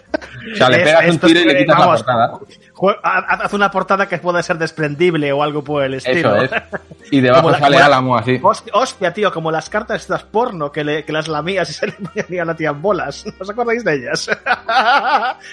O 0.52 0.56
sea, 0.56 0.69
le 0.69 0.78
pegas 0.78 1.09
un 1.11 1.19
tiro 1.19 1.40
y 1.40 1.44
le 1.44 1.59
quitas 1.59 1.78
vamos, 1.78 2.05
la 2.06 2.39
portada. 2.78 3.39
Haz 3.44 3.52
una 3.52 3.70
portada 3.70 4.09
que 4.09 4.19
pueda 4.19 4.43
ser 4.43 4.59
desprendible 4.59 5.32
o 5.32 5.43
algo 5.43 5.62
por 5.65 5.82
el 5.85 5.94
estilo. 5.94 6.36
Eso 6.36 6.55
es. 6.55 6.62
Y 7.11 7.20
debajo 7.20 7.51
la- 7.51 7.59
sale 7.59 7.77
Álamo 7.77 8.16
así. 8.16 8.40
Hostia, 8.73 9.12
tío, 9.12 9.31
como 9.31 9.51
las 9.52 9.69
cartas 9.69 10.01
estas 10.01 10.24
porno 10.24 10.73
que, 10.73 10.82
le- 10.82 11.05
que 11.05 11.12
las 11.12 11.28
lamías 11.28 11.69
y 11.69 11.73
se 11.74 11.86
le 11.86 11.93
ponían 12.27 12.48
a 12.51 12.70
bolas. 12.73 13.24
¿No 13.27 13.32
os 13.40 13.51
acordáis 13.51 13.85
de 13.85 13.94
ellas? 13.94 14.31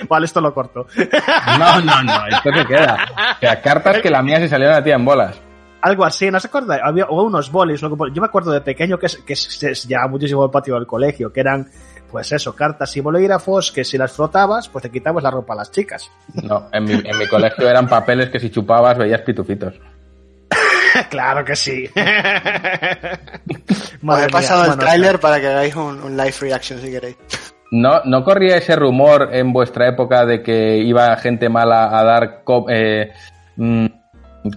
vale, 0.07 0.25
esto 0.25 0.41
lo 0.41 0.53
corto. 0.53 0.87
No, 1.59 1.81
no, 1.81 2.03
no, 2.03 2.27
esto 2.27 2.51
se 2.53 2.65
queda. 2.65 3.05
O 3.35 3.39
sea, 3.39 3.61
cartas 3.61 3.99
que 4.01 4.09
la 4.09 4.21
mía 4.23 4.39
se 4.39 4.47
salieron 4.47 4.75
a 4.75 4.83
ti 4.83 4.91
en 4.91 5.03
bolas. 5.05 5.39
Algo 5.81 6.05
así, 6.05 6.29
¿no 6.31 6.39
se 6.39 6.47
acuerda? 6.47 6.79
Había 6.83 7.05
o 7.05 7.23
unos 7.23 7.51
bolis. 7.51 7.81
Yo 7.81 7.89
me 7.89 8.25
acuerdo 8.25 8.51
de 8.51 8.61
pequeño 8.61 8.97
que, 8.99 9.07
que 9.25 9.35
se 9.35 9.73
se 9.75 9.87
llevaba 9.87 10.07
muchísimo 10.09 10.45
el 10.45 10.51
patio 10.51 10.75
del 10.75 10.85
colegio, 10.85 11.33
que 11.33 11.39
eran, 11.39 11.67
pues 12.11 12.31
eso, 12.31 12.55
cartas 12.55 12.95
y 12.97 13.01
bolígrafos 13.01 13.71
que 13.71 13.83
si 13.83 13.97
las 13.97 14.11
frotabas, 14.11 14.67
pues 14.69 14.83
te 14.83 14.91
quitabas 14.91 15.23
la 15.23 15.31
ropa 15.31 15.53
a 15.53 15.57
las 15.57 15.71
chicas. 15.71 16.11
No, 16.43 16.67
en 16.71 16.83
mi, 16.83 16.93
en 16.93 17.17
mi 17.17 17.27
colegio 17.27 17.69
eran 17.69 17.87
papeles 17.87 18.29
que 18.29 18.39
si 18.39 18.49
chupabas 18.49 18.97
veías 18.97 19.21
pitufitos. 19.21 19.73
claro 21.09 21.45
que 21.45 21.55
sí. 21.55 21.89
Os 24.03 24.03
Madre 24.03 24.23
he 24.23 24.27
mía, 24.27 24.31
pasado 24.31 24.63
el 24.63 24.67
bueno, 24.69 24.81
tráiler 24.83 25.19
para 25.19 25.39
que 25.39 25.47
hagáis 25.47 25.75
un, 25.75 26.01
un 26.01 26.17
live 26.17 26.33
reaction 26.41 26.79
si 26.79 26.91
queréis. 26.91 27.17
¿No, 27.71 28.01
¿No 28.03 28.23
corría 28.23 28.57
ese 28.57 28.75
rumor 28.75 29.29
en 29.31 29.53
vuestra 29.53 29.87
época 29.87 30.25
de 30.25 30.43
que 30.43 30.77
iba 30.79 31.15
gente 31.15 31.47
mala 31.47 31.97
a 31.97 32.03
dar... 32.03 32.43
eh, 32.67 33.11
mm, 33.55 33.85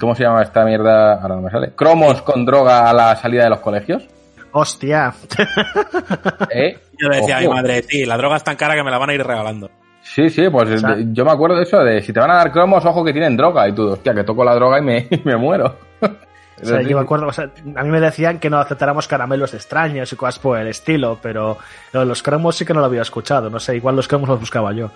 ¿Cómo 0.01 0.14
se 0.14 0.24
llama 0.24 0.43
esta 0.43 0.64
mierda? 0.64 1.20
Ahora 1.20 1.36
no 1.36 1.43
me 1.43 1.51
sale. 1.51 1.72
Cromos 1.76 2.22
con 2.22 2.44
droga 2.44 2.89
a 2.89 2.93
la 2.93 3.14
salida 3.16 3.44
de 3.44 3.51
los 3.51 3.60
colegios. 3.60 4.09
Hostia. 4.56 5.12
¿Eh? 6.51 6.78
Yo 6.98 7.09
le 7.09 7.16
decía 7.16 7.39
a 7.39 7.40
mi 7.40 7.47
Ojo. 7.47 7.55
madre, 7.56 7.82
sí, 7.82 8.05
la 8.05 8.16
droga 8.16 8.36
es 8.36 8.44
tan 8.44 8.55
cara 8.56 8.74
que 8.76 8.85
me 8.85 8.90
la 8.90 8.98
van 8.98 9.10
a 9.10 9.14
ir 9.14 9.22
regalando. 9.26 9.68
Sí, 10.01 10.31
sí, 10.31 10.48
pues 10.48 10.70
O 10.70 10.78
sea- 10.78 10.94
de- 10.94 11.06
yo 11.12 11.24
me 11.24 11.32
acuerdo 11.32 11.56
de 11.56 11.64
eso, 11.64 11.78
de 11.82 12.01
si 12.02 12.12
te 12.12 12.20
van 12.20 12.31
a 12.31 12.36
dar 12.36 12.52
cromos, 12.52 12.85
ojo 12.85 13.05
que 13.05 13.12
tienen 13.12 13.36
droga. 13.36 13.68
Y 13.68 13.72
tú, 13.72 13.89
hostia, 13.90 14.14
que 14.14 14.22
toco 14.22 14.44
la 14.44 14.55
droga 14.55 14.78
y 14.78 14.82
me, 14.82 14.98
y 15.10 15.20
me 15.24 15.36
muero. 15.36 15.76
O 16.01 16.64
sea, 16.64 16.81
yo 16.82 16.97
me 16.97 17.02
acuerdo, 17.02 17.26
o 17.26 17.32
sea, 17.32 17.51
a 17.74 17.82
mí 17.82 17.90
me 17.90 18.01
decían 18.01 18.39
que 18.39 18.48
no 18.48 18.59
aceptáramos 18.59 19.09
caramelos 19.09 19.52
extraños 19.55 20.12
y 20.12 20.16
cosas 20.16 20.39
por 20.39 20.56
el 20.56 20.68
estilo, 20.68 21.18
pero 21.20 21.59
lo 21.93 22.01
de 22.01 22.06
los 22.06 22.22
cromos 22.22 22.55
sí 22.55 22.64
que 22.64 22.72
no 22.72 22.78
lo 22.78 22.86
había 22.86 23.02
escuchado. 23.02 23.51
No 23.51 23.59
sé, 23.59 23.74
igual 23.74 23.97
los 23.97 24.06
cromos 24.06 24.28
los 24.28 24.39
buscaba 24.39 24.72
yo. 24.72 24.90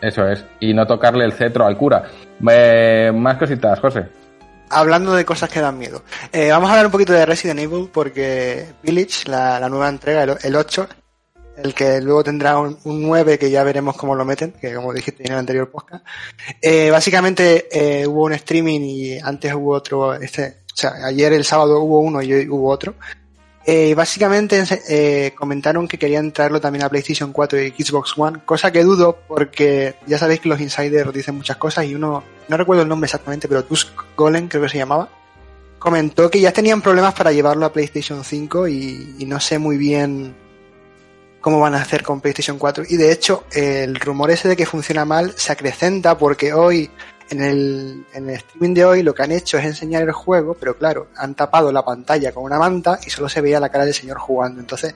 Eso 0.00 0.26
es. 0.26 0.44
Y 0.60 0.72
no 0.72 0.86
tocarle 0.86 1.24
el 1.26 1.32
cetro 1.32 1.66
al 1.66 1.76
cura. 1.76 2.04
Eh, 2.50 3.12
más 3.14 3.36
cositas, 3.36 3.78
José. 3.80 4.06
Hablando 4.72 5.12
de 5.12 5.24
cosas 5.24 5.50
que 5.50 5.60
dan 5.60 5.78
miedo. 5.78 6.02
Eh, 6.32 6.50
vamos 6.50 6.68
a 6.68 6.72
hablar 6.72 6.86
un 6.86 6.92
poquito 6.92 7.12
de 7.12 7.26
Resident 7.26 7.60
Evil 7.60 7.90
porque 7.92 8.66
Village, 8.82 9.28
la, 9.28 9.68
nueva 9.68 9.88
entrega, 9.88 10.22
el, 10.22 10.36
el 10.42 10.56
8, 10.56 10.88
el 11.56 11.74
que 11.74 12.00
luego 12.00 12.24
tendrá 12.24 12.58
un, 12.58 12.78
un 12.84 13.02
9 13.02 13.38
que 13.38 13.50
ya 13.50 13.62
veremos 13.62 13.96
cómo 13.96 14.14
lo 14.14 14.24
meten, 14.24 14.52
que 14.52 14.74
como 14.74 14.92
dijiste 14.92 15.24
en 15.24 15.32
el 15.32 15.38
anterior 15.38 15.70
podcast. 15.70 16.04
Eh, 16.60 16.90
básicamente 16.90 17.68
eh, 17.70 18.06
hubo 18.06 18.24
un 18.24 18.32
streaming 18.32 18.80
y 18.80 19.18
antes 19.18 19.52
hubo 19.54 19.74
otro, 19.74 20.14
este, 20.14 20.62
o 20.72 20.76
sea, 20.76 20.92
ayer 21.04 21.32
el 21.32 21.44
sábado 21.44 21.80
hubo 21.80 22.00
uno 22.00 22.22
y 22.22 22.32
hoy 22.32 22.48
hubo 22.48 22.70
otro. 22.70 22.94
Eh, 23.64 23.94
básicamente 23.94 24.62
eh, 24.88 25.32
comentaron 25.36 25.86
que 25.86 25.98
querían 25.98 26.32
traerlo 26.32 26.60
también 26.60 26.84
a 26.84 26.88
PlayStation 26.88 27.32
4 27.32 27.62
y 27.62 27.70
Xbox 27.70 28.14
One, 28.16 28.40
cosa 28.44 28.72
que 28.72 28.82
dudo 28.82 29.18
porque 29.28 29.94
ya 30.06 30.18
sabéis 30.18 30.40
que 30.40 30.48
los 30.48 30.60
insiders 30.60 31.12
dicen 31.12 31.36
muchas 31.36 31.58
cosas 31.58 31.84
y 31.84 31.94
uno, 31.94 32.24
no 32.48 32.56
recuerdo 32.56 32.82
el 32.82 32.88
nombre 32.88 33.06
exactamente, 33.06 33.46
pero 33.46 33.64
Tusk 33.64 33.88
Golem 34.16 34.48
creo 34.48 34.62
que 34.62 34.68
se 34.68 34.78
llamaba, 34.78 35.08
comentó 35.78 36.28
que 36.28 36.40
ya 36.40 36.52
tenían 36.52 36.82
problemas 36.82 37.14
para 37.14 37.30
llevarlo 37.30 37.64
a 37.64 37.72
PlayStation 37.72 38.24
5 38.24 38.66
y, 38.66 39.16
y 39.20 39.26
no 39.26 39.38
sé 39.38 39.60
muy 39.60 39.76
bien 39.76 40.34
cómo 41.42 41.60
van 41.60 41.74
a 41.74 41.82
hacer 41.82 42.02
con 42.02 42.22
PlayStation 42.22 42.56
4. 42.56 42.84
Y 42.88 42.96
de 42.96 43.12
hecho, 43.12 43.44
el 43.52 43.96
rumor 43.96 44.30
ese 44.30 44.48
de 44.48 44.56
que 44.56 44.64
funciona 44.64 45.04
mal 45.04 45.34
se 45.36 45.52
acrecenta 45.52 46.16
porque 46.16 46.54
hoy, 46.54 46.88
en 47.32 47.42
el, 47.42 48.06
en 48.12 48.28
el 48.28 48.36
streaming 48.36 48.74
de 48.74 48.84
hoy, 48.84 49.02
lo 49.02 49.14
que 49.14 49.22
han 49.22 49.32
hecho 49.32 49.56
es 49.56 49.64
enseñar 49.64 50.02
el 50.02 50.12
juego, 50.12 50.54
pero 50.54 50.76
claro, 50.76 51.08
han 51.16 51.34
tapado 51.34 51.72
la 51.72 51.82
pantalla 51.82 52.30
con 52.30 52.44
una 52.44 52.58
manta 52.58 53.00
y 53.06 53.10
solo 53.10 53.28
se 53.28 53.40
veía 53.40 53.58
la 53.58 53.70
cara 53.70 53.86
del 53.86 53.94
señor 53.94 54.18
jugando. 54.18 54.60
Entonces, 54.60 54.94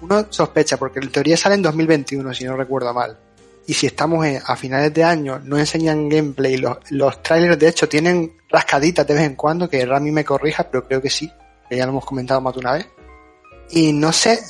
uno 0.00 0.26
sospecha, 0.28 0.76
porque 0.76 0.98
en 0.98 1.12
teoría 1.12 1.36
sale 1.36 1.54
en 1.54 1.62
2021, 1.62 2.34
si 2.34 2.44
no 2.44 2.56
recuerdo 2.56 2.92
mal. 2.92 3.16
Y 3.68 3.74
si 3.74 3.86
estamos 3.86 4.26
a 4.44 4.56
finales 4.56 4.92
de 4.94 5.04
año, 5.04 5.40
no 5.44 5.58
enseñan 5.58 6.08
gameplay. 6.08 6.56
Los, 6.56 6.78
los 6.90 7.22
trailers, 7.22 7.58
de 7.58 7.68
hecho, 7.68 7.88
tienen 7.88 8.32
rascaditas 8.48 9.06
de 9.06 9.14
vez 9.14 9.22
en 9.22 9.36
cuando, 9.36 9.68
que 9.68 9.86
Rami 9.86 10.10
me 10.10 10.24
corrija, 10.24 10.64
pero 10.64 10.86
creo 10.86 11.00
que 11.00 11.10
sí, 11.10 11.30
que 11.68 11.76
ya 11.76 11.84
lo 11.84 11.92
hemos 11.92 12.04
comentado 12.04 12.40
más 12.40 12.54
de 12.54 12.60
una 12.60 12.72
vez. 12.72 12.86
Y 13.70 13.92
no 13.92 14.12
sé, 14.12 14.40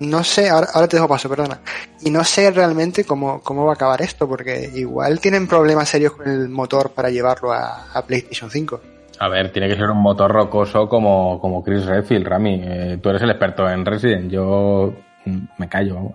no 0.00 0.24
sé, 0.24 0.48
ahora, 0.48 0.68
ahora 0.74 0.88
te 0.88 0.96
dejo 0.96 1.08
paso, 1.08 1.28
perdona. 1.28 1.60
Y 2.02 2.10
no 2.10 2.24
sé 2.24 2.50
realmente 2.50 3.04
cómo, 3.04 3.40
cómo 3.42 3.64
va 3.64 3.72
a 3.72 3.74
acabar 3.74 4.02
esto, 4.02 4.28
porque 4.28 4.70
igual 4.74 5.20
tienen 5.20 5.46
problemas 5.46 5.88
serios 5.88 6.12
con 6.12 6.28
el 6.28 6.48
motor 6.48 6.90
para 6.90 7.10
llevarlo 7.10 7.52
a, 7.52 7.92
a 7.92 8.04
PlayStation 8.04 8.50
5. 8.50 8.80
A 9.18 9.28
ver, 9.28 9.52
tiene 9.52 9.68
que 9.68 9.76
ser 9.76 9.90
un 9.90 9.98
motor 9.98 10.32
rocoso 10.32 10.88
como, 10.88 11.38
como 11.40 11.62
Chris 11.62 11.84
Redfield, 11.84 12.26
Rami. 12.26 12.62
Eh, 12.64 12.98
tú 13.02 13.10
eres 13.10 13.20
el 13.20 13.30
experto 13.30 13.68
en 13.68 13.84
Resident. 13.84 14.30
Yo 14.30 14.94
me 15.58 15.68
callo, 15.68 15.94
vamos. 15.94 16.14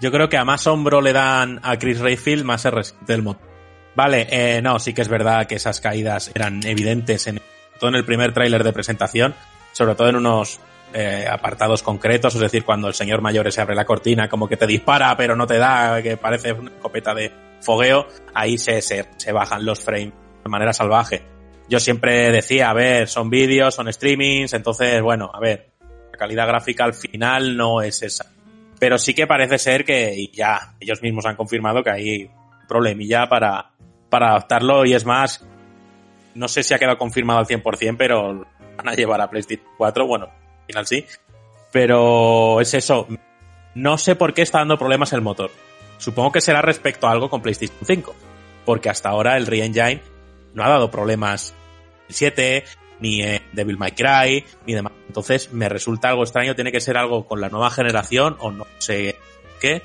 Yo 0.00 0.10
creo 0.12 0.28
que 0.28 0.36
a 0.36 0.44
más 0.44 0.66
hombro 0.66 1.00
le 1.00 1.14
dan 1.14 1.60
a 1.62 1.78
Chris 1.78 2.00
Rayfield, 2.00 2.44
más 2.44 2.60
se 2.60 2.70
resiste 2.70 3.14
el 3.14 3.22
motor. 3.22 3.48
Vale, 3.94 4.26
eh, 4.30 4.60
no, 4.60 4.78
sí 4.78 4.92
que 4.92 5.00
es 5.02 5.08
verdad 5.08 5.46
que 5.46 5.54
esas 5.54 5.80
caídas 5.80 6.30
eran 6.34 6.60
evidentes 6.66 7.26
en 7.26 7.40
todo 7.78 7.88
en 7.88 7.96
el 7.96 8.04
primer 8.04 8.34
tráiler 8.34 8.64
de 8.64 8.72
presentación, 8.72 9.34
sobre 9.72 9.94
todo 9.94 10.08
en 10.08 10.16
unos 10.16 10.60
eh, 10.96 11.26
apartados 11.28 11.82
concretos, 11.82 12.36
es 12.36 12.40
decir, 12.40 12.64
cuando 12.64 12.86
el 12.86 12.94
señor 12.94 13.20
mayor 13.20 13.50
se 13.50 13.60
abre 13.60 13.74
la 13.74 13.84
cortina, 13.84 14.28
como 14.28 14.46
que 14.46 14.56
te 14.56 14.64
dispara 14.64 15.16
pero 15.16 15.34
no 15.34 15.44
te 15.44 15.58
da, 15.58 16.00
que 16.00 16.16
parece 16.16 16.52
una 16.52 16.70
escopeta 16.70 17.12
de 17.12 17.32
fogueo, 17.60 18.06
ahí 18.32 18.56
se, 18.58 18.80
se, 18.80 19.32
bajan 19.32 19.64
los 19.64 19.80
frames 19.80 20.12
de 20.44 20.48
manera 20.48 20.72
salvaje. 20.72 21.24
Yo 21.68 21.80
siempre 21.80 22.30
decía, 22.30 22.70
a 22.70 22.74
ver, 22.74 23.08
son 23.08 23.28
vídeos, 23.28 23.74
son 23.74 23.92
streamings, 23.92 24.52
entonces, 24.52 25.02
bueno, 25.02 25.32
a 25.34 25.40
ver, 25.40 25.72
la 26.12 26.16
calidad 26.16 26.46
gráfica 26.46 26.84
al 26.84 26.94
final 26.94 27.56
no 27.56 27.82
es 27.82 28.00
esa. 28.04 28.30
Pero 28.78 28.96
sí 28.96 29.14
que 29.14 29.26
parece 29.26 29.58
ser 29.58 29.84
que 29.84 30.30
ya 30.32 30.76
ellos 30.78 31.02
mismos 31.02 31.26
han 31.26 31.34
confirmado 31.34 31.82
que 31.82 31.90
hay 31.90 32.30
problemilla 32.68 33.28
para, 33.28 33.72
para 34.10 34.28
adaptarlo 34.28 34.84
y 34.84 34.94
es 34.94 35.04
más, 35.04 35.44
no 36.36 36.46
sé 36.46 36.62
si 36.62 36.72
ha 36.72 36.78
quedado 36.78 36.98
confirmado 36.98 37.40
al 37.40 37.46
100%, 37.46 37.96
pero 37.98 38.46
van 38.76 38.88
a 38.88 38.94
llevar 38.94 39.20
a 39.20 39.28
PlayStation 39.28 39.66
4, 39.76 40.06
bueno, 40.06 40.43
final 40.66 40.86
sí. 40.86 41.06
Pero 41.72 42.60
es 42.60 42.74
eso, 42.74 43.08
no 43.74 43.98
sé 43.98 44.14
por 44.14 44.34
qué 44.34 44.42
está 44.42 44.58
dando 44.58 44.78
problemas 44.78 45.12
el 45.12 45.20
motor. 45.20 45.50
Supongo 45.98 46.32
que 46.32 46.40
será 46.40 46.62
respecto 46.62 47.06
a 47.06 47.12
algo 47.12 47.30
con 47.30 47.42
PlayStation 47.42 47.78
5, 47.84 48.14
porque 48.64 48.90
hasta 48.90 49.08
ahora 49.08 49.36
el 49.36 49.46
Re-Engine 49.46 50.02
no 50.54 50.64
ha 50.64 50.68
dado 50.68 50.90
problemas 50.90 51.54
el 52.08 52.14
7, 52.14 52.64
ni 53.00 53.22
Devil 53.52 53.78
May 53.78 53.92
Cry, 53.92 54.44
ni 54.66 54.74
demás. 54.74 54.92
Entonces 55.08 55.52
me 55.52 55.68
resulta 55.68 56.08
algo 56.08 56.22
extraño, 56.22 56.54
tiene 56.54 56.72
que 56.72 56.80
ser 56.80 56.96
algo 56.96 57.26
con 57.26 57.40
la 57.40 57.48
nueva 57.48 57.70
generación 57.70 58.36
o 58.40 58.50
no 58.50 58.66
sé 58.78 59.16
qué. 59.60 59.82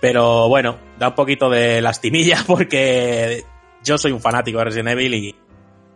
Pero 0.00 0.48
bueno, 0.48 0.78
da 0.98 1.08
un 1.08 1.14
poquito 1.14 1.50
de 1.50 1.80
lastimilla 1.80 2.42
porque 2.46 3.44
yo 3.82 3.98
soy 3.98 4.12
un 4.12 4.20
fanático 4.20 4.58
de 4.58 4.64
Resident 4.64 4.90
Evil 4.90 5.14
y 5.14 5.36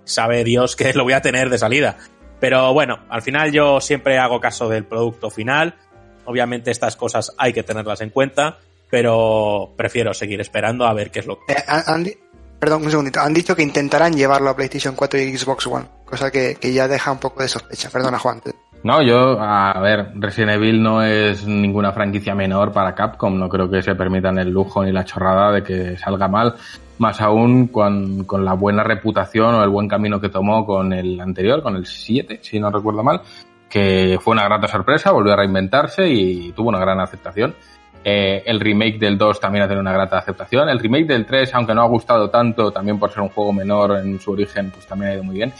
sabe 0.04 0.44
Dios 0.44 0.76
que 0.76 0.92
lo 0.92 1.04
voy 1.04 1.14
a 1.14 1.22
tener 1.22 1.50
de 1.50 1.58
salida. 1.58 1.98
Pero 2.44 2.74
bueno, 2.74 2.98
al 3.08 3.22
final 3.22 3.50
yo 3.52 3.80
siempre 3.80 4.18
hago 4.18 4.38
caso 4.38 4.68
del 4.68 4.84
producto 4.84 5.30
final. 5.30 5.76
Obviamente 6.26 6.70
estas 6.70 6.94
cosas 6.94 7.32
hay 7.38 7.54
que 7.54 7.62
tenerlas 7.62 8.02
en 8.02 8.10
cuenta, 8.10 8.58
pero 8.90 9.72
prefiero 9.78 10.12
seguir 10.12 10.42
esperando 10.42 10.84
a 10.86 10.92
ver 10.92 11.10
qué 11.10 11.20
es 11.20 11.26
lo 11.26 11.38
que... 11.38 11.54
Eh, 11.54 11.64
han- 11.66 12.06
perdón, 12.58 12.84
un 12.84 12.90
segundito. 12.90 13.20
Han 13.20 13.32
dicho 13.32 13.56
que 13.56 13.62
intentarán 13.62 14.12
llevarlo 14.12 14.50
a 14.50 14.56
PlayStation 14.56 14.94
4 14.94 15.20
y 15.20 15.38
Xbox 15.38 15.66
One, 15.68 15.86
cosa 16.04 16.30
que, 16.30 16.56
que 16.60 16.70
ya 16.74 16.86
deja 16.86 17.12
un 17.12 17.18
poco 17.18 17.40
de 17.42 17.48
sospecha. 17.48 17.88
Perdona, 17.88 18.18
Juan. 18.18 18.42
No, 18.82 19.00
yo, 19.00 19.40
a 19.40 19.80
ver, 19.80 20.10
Resident 20.16 20.52
Evil 20.52 20.82
no 20.82 21.02
es 21.02 21.46
ninguna 21.46 21.92
franquicia 21.92 22.34
menor 22.34 22.72
para 22.72 22.94
Capcom. 22.94 23.38
No 23.38 23.48
creo 23.48 23.70
que 23.70 23.80
se 23.82 23.94
permitan 23.94 24.38
el 24.38 24.50
lujo 24.50 24.84
ni 24.84 24.92
la 24.92 25.06
chorrada 25.06 25.50
de 25.50 25.62
que 25.62 25.96
salga 25.96 26.28
mal. 26.28 26.56
Más 26.98 27.20
aún 27.20 27.68
con, 27.68 28.24
con 28.24 28.44
la 28.44 28.54
buena 28.54 28.84
reputación 28.84 29.54
o 29.54 29.64
el 29.64 29.70
buen 29.70 29.88
camino 29.88 30.20
que 30.20 30.28
tomó 30.28 30.64
con 30.64 30.92
el 30.92 31.20
anterior, 31.20 31.62
con 31.62 31.76
el 31.76 31.86
7, 31.86 32.38
si 32.42 32.60
no 32.60 32.70
recuerdo 32.70 33.02
mal, 33.02 33.20
que 33.68 34.18
fue 34.20 34.32
una 34.32 34.44
grata 34.44 34.68
sorpresa, 34.68 35.10
volvió 35.10 35.32
a 35.32 35.36
reinventarse 35.36 36.08
y 36.08 36.52
tuvo 36.52 36.68
una 36.68 36.78
gran 36.78 37.00
aceptación. 37.00 37.54
Eh, 38.04 38.42
el 38.44 38.60
remake 38.60 38.98
del 38.98 39.16
2 39.16 39.40
también 39.40 39.64
ha 39.64 39.66
tenido 39.66 39.80
una 39.80 39.92
grata 39.92 40.18
aceptación. 40.18 40.68
El 40.68 40.78
remake 40.78 41.06
del 41.06 41.24
3, 41.24 41.54
aunque 41.54 41.74
no 41.74 41.82
ha 41.82 41.88
gustado 41.88 42.28
tanto, 42.28 42.70
también 42.70 42.98
por 42.98 43.10
ser 43.10 43.22
un 43.22 43.30
juego 43.30 43.52
menor 43.52 43.96
en 43.96 44.20
su 44.20 44.32
origen, 44.32 44.70
pues 44.70 44.86
también 44.86 45.10
ha 45.10 45.14
ido 45.14 45.24
muy 45.24 45.36
bien. 45.36 45.52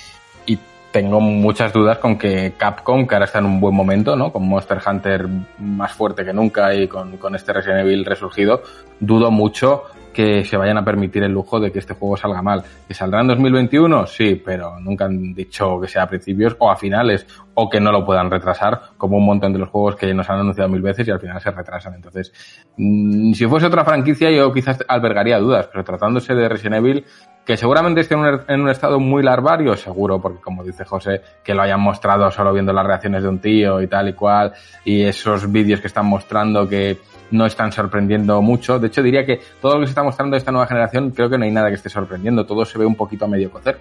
Y 0.47 0.59
tengo 0.93 1.21
muchas 1.21 1.73
dudas 1.73 1.99
con 1.99 2.19
que 2.19 2.53
Capcom, 2.57 3.07
que 3.07 3.15
ahora 3.15 3.25
está 3.25 3.39
en 3.39 3.47
un 3.47 3.61
buen 3.61 3.75
momento, 3.75 4.15
¿no? 4.15 4.31
Con 4.31 4.47
Monster 4.47 4.79
Hunter 4.87 5.27
más 5.59 5.93
fuerte 5.93 6.25
que 6.25 6.35
nunca 6.35 6.75
y 6.75 6.87
con, 6.87 7.17
con 7.17 7.35
este 7.35 7.55
Resident 7.55 7.81
Evil 7.81 8.05
resurgido, 8.05 8.63
dudo 9.01 9.31
mucho 9.31 9.85
que 10.15 10.45
se 10.45 10.57
vayan 10.57 10.79
a 10.79 10.85
permitir 10.85 11.23
el 11.25 11.33
lujo 11.33 11.61
de 11.61 11.71
que 11.71 11.81
este 11.81 11.93
juego 11.93 12.17
salga 12.17 12.41
mal. 12.41 12.63
¿Que 12.89 12.95
saldrá 12.95 13.21
en 13.21 13.27
2021? 13.27 14.07
Sí, 14.07 14.41
pero 14.43 14.81
nunca 14.81 15.05
han 15.05 15.35
dicho 15.35 15.79
que 15.81 15.89
sea 15.89 16.05
a 16.05 16.09
principios 16.09 16.57
o 16.59 16.71
a 16.71 16.77
finales 16.77 17.27
o 17.55 17.69
que 17.69 17.81
no 17.81 17.93
lo 17.93 18.05
puedan 18.05 18.31
retrasar, 18.31 18.81
como 18.97 19.19
un 19.19 19.27
montón 19.27 19.53
de 19.53 19.59
los 19.59 19.69
juegos 19.69 19.97
que 19.97 20.13
nos 20.15 20.29
han 20.31 20.41
anunciado 20.41 20.71
mil 20.71 20.83
veces 20.83 21.07
y 21.07 21.11
al 21.11 21.21
final 21.21 21.41
se 21.41 21.51
retrasan. 21.51 21.95
Entonces, 21.95 22.33
mm, 22.77 23.33
si 23.33 23.47
fuese 23.47 23.67
otra 23.67 23.85
franquicia 23.85 24.31
yo 24.31 24.53
quizás 24.53 24.85
albergaría 24.89 25.39
dudas, 25.39 25.69
pero 25.71 25.85
tratándose 25.85 26.35
de 26.35 26.49
Resident 26.49 26.77
Evil, 26.77 27.05
que 27.45 27.57
seguramente 27.57 28.01
esté 28.01 28.15
en 28.15 28.21
un, 28.21 28.41
en 28.49 28.61
un 28.61 28.71
estado 28.71 28.99
muy 28.99 29.23
larvario, 29.23 29.77
seguro, 29.77 30.21
porque 30.21 30.41
como 30.41 30.65
dice 30.65 30.85
José, 30.85 31.21
que 31.43 31.55
lo 31.55 31.63
hayan 31.63 31.81
mostrado 31.81 32.31
solo 32.31 32.53
viendo 32.53 32.73
las 32.73 32.87
reacciones 32.87 33.23
de 33.23 33.29
un 33.29 33.39
tío 33.39 33.83
y 33.83 33.87
tal 33.87 34.09
y 34.09 34.15
cual, 34.15 34.53
y 34.85 35.03
esos 35.03 35.51
vídeos 35.53 35.81
que 35.81 35.89
están 35.89 36.07
mostrando 36.07 36.69
que 36.69 36.99
no 37.31 37.47
están 37.47 37.73
sorprendiendo 37.73 38.41
mucho. 38.43 38.79
De 38.79 38.89
hecho, 38.89 39.03
diría 39.03 39.25
que 39.25 39.41
todo 39.61 39.75
lo 39.75 39.81
que 39.81 39.87
se 39.87 39.91
está 39.91 40.03
mostrando 40.03 40.35
de 40.35 40.39
esta 40.39 40.53
nueva 40.53 40.67
generación, 40.67 41.11
creo 41.11 41.29
que 41.29 41.39
no 41.39 41.45
hay 41.45 41.51
nada 41.51 41.69
que 41.69 41.75
esté 41.75 41.89
sorprendiendo. 41.89 42.47
Todo 42.47 42.65
se 42.65 42.79
ve 42.79 42.87
un 42.87 42.95
poquito 42.95 43.25
a 43.25 43.29
medio 43.29 43.51
cocer. 43.51 43.79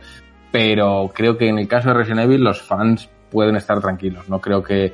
Pero 0.52 1.12
creo 1.14 1.38
que 1.38 1.48
en 1.48 1.60
el 1.60 1.68
caso 1.68 1.90
de 1.90 1.96
Resident 1.96 2.22
Evil, 2.22 2.44
los 2.44 2.62
fans 2.62 3.10
pueden 3.32 3.56
estar 3.56 3.80
tranquilos. 3.82 4.30
No 4.30 4.40
creo 4.40 4.64
que. 4.64 4.94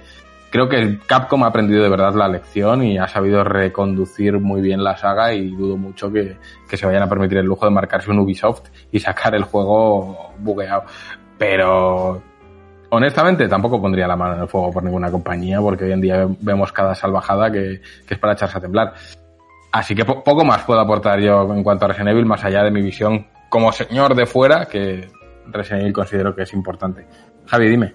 Creo 0.52 0.68
que 0.68 0.98
Capcom 1.06 1.44
ha 1.44 1.48
aprendido 1.48 1.84
de 1.84 1.90
verdad 1.90 2.16
la 2.16 2.28
lección 2.28 2.82
y 2.82 2.98
ha 2.98 3.08
sabido 3.08 3.44
reconducir 3.44 4.40
muy 4.40 4.62
bien 4.62 4.84
la 4.84 4.98
saga 4.98 5.32
y 5.32 5.52
dudo 5.52 5.78
mucho 5.78 6.12
que, 6.12 6.38
que 6.68 6.76
se 6.76 6.88
vayan 6.88 7.04
a 7.04 7.08
permitir 7.08 7.38
el 7.38 7.46
lujo 7.46 7.66
de 7.66 7.72
marcarse 7.72 8.10
un 8.10 8.18
Ubisoft 8.18 8.64
y 8.92 9.00
sacar 9.00 9.36
el 9.36 9.44
juego 9.44 10.34
bugueado. 10.40 10.86
Pero 11.38 12.24
honestamente 12.90 13.48
tampoco 13.48 13.82
pondría 13.82 14.07
la 14.07 14.16
mano 14.16 14.36
en 14.36 14.41
el 14.41 14.48
fuego 14.48 14.72
por 14.72 14.84
ninguna 14.84 15.11
compañía 15.11 15.60
porque 15.61 15.86
hoy 15.86 15.91
en 15.91 16.02
día 16.02 16.28
vemos 16.41 16.72
cada 16.72 16.95
salvajada 16.95 17.52
que, 17.52 17.82
es 18.10 18.18
para 18.18 18.34
echarse 18.34 18.57
a 18.57 18.61
temblar. 18.61 18.94
Así 19.72 19.94
que 19.95 20.03
po- 20.06 20.24
poco 20.24 20.44
más 20.44 20.64
puedo 20.64 20.80
aportar 20.80 21.20
yo 21.20 21.53
en 21.53 21.64
cuanto 21.64 21.86
a 21.86 21.90
Resident 21.90 22.10
Evil, 22.11 22.26
más 22.26 22.44
allá 22.44 22.64
de 22.64 22.72
mi 22.72 22.82
visión 22.82 23.28
como 23.49 23.72
señor 23.72 24.16
de 24.16 24.26
fuera, 24.26 24.66
que 24.66 25.07
Resident 25.48 25.82
Evil 25.82 25.94
considero 25.94 26.36
que 26.36 26.44
es 26.44 26.53
importante. 26.53 27.06
Javi, 27.45 27.70
dime. 27.70 27.94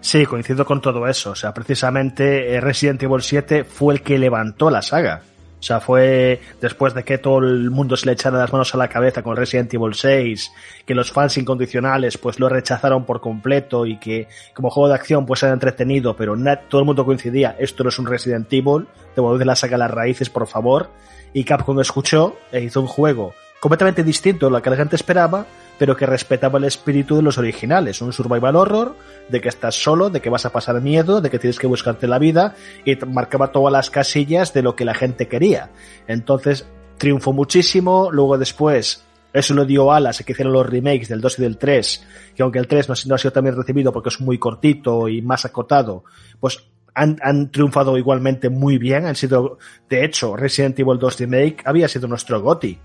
Sí, 0.00 0.26
coincido 0.26 0.64
con 0.66 0.80
todo 0.82 1.06
eso. 1.08 1.30
O 1.30 1.34
sea, 1.34 1.52
precisamente 1.54 2.54
eh, 2.54 2.60
Resident 2.60 3.02
Evil 3.02 3.22
7 3.22 3.64
fue 3.64 3.94
el 3.94 4.02
que 4.02 4.18
levantó 4.18 4.68
la 4.70 4.82
saga. 4.82 5.22
O 5.64 5.66
sea, 5.66 5.80
fue 5.80 6.42
después 6.60 6.92
de 6.92 7.04
que 7.04 7.16
todo 7.16 7.38
el 7.38 7.70
mundo 7.70 7.96
se 7.96 8.04
le 8.04 8.12
echara 8.12 8.36
las 8.36 8.52
manos 8.52 8.74
a 8.74 8.76
la 8.76 8.88
cabeza 8.88 9.22
con 9.22 9.34
Resident 9.34 9.72
Evil 9.72 9.94
6, 9.94 10.52
que 10.84 10.94
los 10.94 11.10
fans 11.10 11.38
incondicionales 11.38 12.18
pues 12.18 12.38
lo 12.38 12.50
rechazaron 12.50 13.06
por 13.06 13.22
completo 13.22 13.86
y 13.86 13.96
que 13.96 14.28
como 14.52 14.68
juego 14.68 14.88
de 14.88 14.96
acción 14.96 15.24
pues 15.24 15.42
era 15.42 15.54
entretenido, 15.54 16.14
pero 16.16 16.36
todo 16.68 16.82
el 16.82 16.84
mundo 16.84 17.06
coincidía, 17.06 17.56
esto 17.58 17.82
no 17.82 17.88
es 17.88 17.98
un 17.98 18.04
Resident 18.04 18.52
Evil, 18.52 18.86
devolved 19.16 19.46
la 19.46 19.56
saga 19.56 19.78
las 19.78 19.90
raíces, 19.90 20.28
por 20.28 20.46
favor. 20.46 20.90
Y 21.32 21.44
Capcom 21.44 21.80
escuchó 21.80 22.36
e 22.52 22.60
hizo 22.60 22.82
un 22.82 22.86
juego 22.86 23.32
completamente 23.58 24.04
distinto 24.04 24.48
a 24.48 24.50
lo 24.50 24.60
que 24.60 24.68
la 24.68 24.76
gente 24.76 24.96
esperaba, 24.96 25.46
pero 25.78 25.96
que 25.96 26.06
respetaba 26.06 26.58
el 26.58 26.64
espíritu 26.64 27.16
de 27.16 27.22
los 27.22 27.38
originales. 27.38 28.00
Un 28.02 28.12
survival 28.12 28.56
horror, 28.56 28.96
de 29.28 29.40
que 29.40 29.48
estás 29.48 29.74
solo, 29.74 30.10
de 30.10 30.20
que 30.20 30.30
vas 30.30 30.46
a 30.46 30.52
pasar 30.52 30.80
miedo, 30.80 31.20
de 31.20 31.30
que 31.30 31.38
tienes 31.38 31.58
que 31.58 31.66
buscarte 31.66 32.06
la 32.06 32.18
vida, 32.18 32.54
y 32.84 32.96
marcaba 33.06 33.52
todas 33.52 33.72
las 33.72 33.90
casillas 33.90 34.52
de 34.52 34.62
lo 34.62 34.76
que 34.76 34.84
la 34.84 34.94
gente 34.94 35.28
quería. 35.28 35.70
Entonces, 36.06 36.66
triunfó 36.98 37.32
muchísimo, 37.32 38.10
luego 38.12 38.38
después, 38.38 39.04
eso 39.32 39.52
lo 39.54 39.64
dio 39.64 39.92
alas 39.92 40.20
a 40.20 40.24
que 40.24 40.32
hicieron 40.32 40.52
los 40.52 40.64
remakes 40.66 41.08
del 41.08 41.20
2 41.20 41.38
y 41.40 41.42
del 41.42 41.58
3, 41.58 42.06
que 42.36 42.42
aunque 42.42 42.60
el 42.60 42.68
3 42.68 42.88
no, 42.88 43.14
ha 43.14 43.18
sido- 43.18 43.42
bien 43.42 43.56
recibido 43.56 43.92
porque 43.92 44.10
es 44.10 44.20
muy 44.20 44.38
cortito 44.38 45.08
y 45.08 45.22
más 45.22 45.44
acotado, 45.44 46.04
pues 46.38 46.64
han, 46.94 47.50
triunfado 47.50 47.98
igualmente 47.98 48.48
muy 48.48 48.78
bien, 48.78 49.06
han 49.06 49.16
sido, 49.16 49.58
de 49.90 50.04
hecho, 50.04 50.36
Resident 50.36 50.78
Evil 50.78 50.98
2 51.00 51.18
Remake 51.18 51.56
había 51.64 51.88
sido 51.88 52.06
nuestro 52.06 52.40
GOTY 52.40 52.78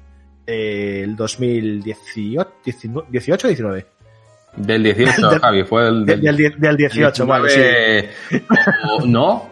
eh, 0.49 1.01
el 1.03 1.15
2018, 1.15 2.47
18 3.09 3.47
o 3.47 3.49
19. 3.49 3.85
Del 4.57 4.83
18, 4.83 5.29
Del- 5.29 5.39
Javi, 5.39 5.63
fue 5.63 5.87
el 5.87 6.05
Del, 6.05 6.21
del, 6.21 6.37
del, 6.37 6.59
del 6.59 6.77
18, 6.77 7.25
vale, 7.25 7.49
sí. 7.49 7.59
19, 7.59 8.45
o- 8.89 9.05
no, 9.05 9.49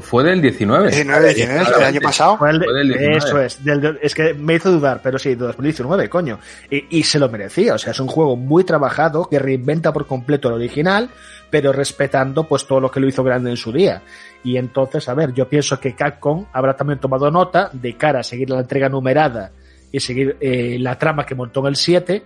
fue 0.00 0.22
del 0.22 0.40
19. 0.40 0.90
19, 0.90 1.34
19, 1.34 1.64
el 1.76 1.82
año 1.84 2.00
pasado. 2.00 2.36
Fue 2.38 2.50
el 2.50 2.58
de- 2.60 2.64
Fue 2.66 2.74
del 2.74 2.88
19. 2.88 3.16
Eso 3.16 3.40
es, 3.40 3.64
del- 3.64 3.98
es 4.00 4.14
que 4.14 4.34
me 4.34 4.54
hizo 4.54 4.70
dudar, 4.70 5.00
pero 5.02 5.18
sí, 5.18 5.30
de 5.30 5.36
2019, 5.36 6.08
coño. 6.08 6.38
Y, 6.70 6.98
y 6.98 7.02
se 7.02 7.18
lo 7.18 7.28
merecía, 7.28 7.74
o 7.74 7.78
sea, 7.78 7.90
es 7.90 8.00
un 8.00 8.06
juego 8.08 8.36
muy 8.36 8.62
trabajado 8.64 9.28
que 9.28 9.38
reinventa 9.38 9.92
por 9.92 10.06
completo 10.06 10.48
el 10.48 10.54
original, 10.54 11.10
pero 11.50 11.72
respetando 11.72 12.44
pues 12.44 12.66
todo 12.66 12.78
lo 12.80 12.90
que 12.90 13.00
lo 13.00 13.08
hizo 13.08 13.24
grande 13.24 13.50
en 13.50 13.56
su 13.56 13.72
día. 13.72 14.02
Y 14.44 14.56
entonces, 14.56 15.08
a 15.08 15.14
ver, 15.14 15.32
yo 15.32 15.48
pienso 15.48 15.80
que 15.80 15.96
Capcom 15.96 16.46
habrá 16.52 16.76
también 16.76 17.00
tomado 17.00 17.28
nota 17.30 17.70
de 17.72 17.96
cara 17.96 18.20
a 18.20 18.22
seguir 18.22 18.50
la 18.50 18.60
entrega 18.60 18.88
numerada 18.88 19.50
y 19.92 20.00
seguir 20.00 20.36
eh, 20.40 20.76
la 20.80 20.98
trama 20.98 21.24
que 21.26 21.34
montó 21.34 21.60
en 21.60 21.66
el 21.66 21.76
7, 21.76 22.22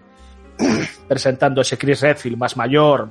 presentando 1.09 1.61
ese 1.61 1.79
Chris 1.79 2.01
Redfield 2.01 2.37
más 2.37 2.57
mayor, 2.57 3.09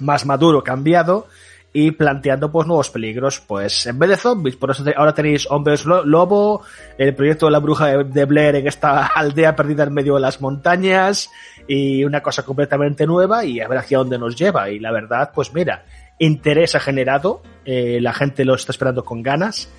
más 0.00 0.24
maduro, 0.26 0.62
cambiado, 0.62 1.26
y 1.74 1.90
planteando 1.92 2.52
pues 2.52 2.66
nuevos 2.66 2.90
peligros, 2.90 3.40
pues 3.40 3.86
en 3.86 3.98
vez 3.98 4.10
de 4.10 4.16
zombies, 4.18 4.56
por 4.56 4.70
eso 4.70 4.84
ahora 4.94 5.14
tenéis 5.14 5.46
hombres 5.50 5.86
lo- 5.86 6.04
lobo, 6.04 6.62
el 6.98 7.14
proyecto 7.14 7.46
de 7.46 7.52
la 7.52 7.60
bruja 7.60 7.86
de 8.04 8.24
Blair 8.26 8.56
en 8.56 8.66
esta 8.66 9.06
aldea 9.14 9.56
perdida 9.56 9.84
en 9.84 9.94
medio 9.94 10.14
de 10.16 10.20
las 10.20 10.42
montañas 10.42 11.30
y 11.66 12.04
una 12.04 12.20
cosa 12.20 12.44
completamente 12.44 13.06
nueva 13.06 13.46
y 13.46 13.60
a 13.60 13.68
ver 13.68 13.78
hacia 13.78 13.96
dónde 13.98 14.18
nos 14.18 14.36
lleva. 14.36 14.68
Y 14.68 14.80
la 14.80 14.92
verdad 14.92 15.30
pues 15.34 15.54
mira, 15.54 15.86
interés 16.18 16.74
ha 16.74 16.80
generado, 16.80 17.42
eh, 17.64 18.00
la 18.02 18.12
gente 18.12 18.44
lo 18.44 18.54
está 18.54 18.72
esperando 18.72 19.02
con 19.02 19.22
ganas 19.22 19.70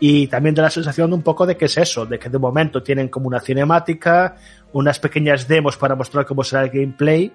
y 0.00 0.28
también 0.28 0.54
da 0.54 0.62
la 0.62 0.70
sensación 0.70 1.12
un 1.12 1.22
poco 1.22 1.46
de 1.46 1.56
que 1.56 1.64
es 1.64 1.76
eso, 1.76 2.06
de 2.06 2.18
que 2.18 2.28
de 2.28 2.38
momento 2.38 2.82
tienen 2.82 3.08
como 3.08 3.26
una 3.26 3.40
cinemática, 3.40 4.36
unas 4.72 4.98
pequeñas 4.98 5.48
demos 5.48 5.76
para 5.76 5.96
mostrar 5.96 6.24
cómo 6.24 6.44
será 6.44 6.62
el 6.62 6.70
gameplay 6.70 7.32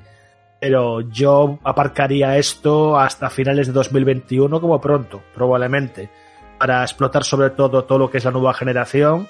pero 0.63 1.01
yo 1.01 1.59
aparcaría 1.65 2.37
esto 2.37 2.97
hasta 2.97 3.29
finales 3.29 3.67
de 3.67 3.73
2021 3.73 4.61
como 4.61 4.79
pronto, 4.79 5.21
probablemente, 5.35 6.09
para 6.57 6.83
explotar 6.83 7.25
sobre 7.25 7.49
todo 7.49 7.83
todo 7.83 7.99
lo 7.99 8.09
que 8.09 8.19
es 8.19 8.23
la 8.23 8.31
nueva 8.31 8.53
generación 8.53 9.27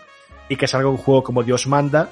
y 0.48 0.58
que 0.58 0.68
salga 0.68 0.90
un 0.90 0.98
juego 0.98 1.24
como 1.24 1.42
Dios 1.42 1.66
manda, 1.66 2.08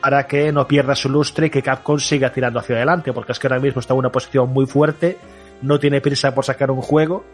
para 0.00 0.26
que 0.26 0.50
no 0.50 0.66
pierda 0.66 0.96
su 0.96 1.08
lustre 1.08 1.46
y 1.46 1.50
que 1.50 1.62
Capcom 1.62 2.00
siga 2.00 2.32
tirando 2.32 2.58
hacia 2.58 2.74
adelante, 2.74 3.12
porque 3.12 3.30
es 3.30 3.38
que 3.38 3.46
ahora 3.46 3.60
mismo 3.60 3.78
está 3.78 3.94
en 3.94 4.00
una 4.00 4.10
posición 4.10 4.52
muy 4.52 4.66
fuerte, 4.66 5.18
no 5.62 5.78
tiene 5.78 6.00
prisa 6.00 6.34
por 6.34 6.44
sacar 6.44 6.72
un 6.72 6.82
juego, 6.82 7.24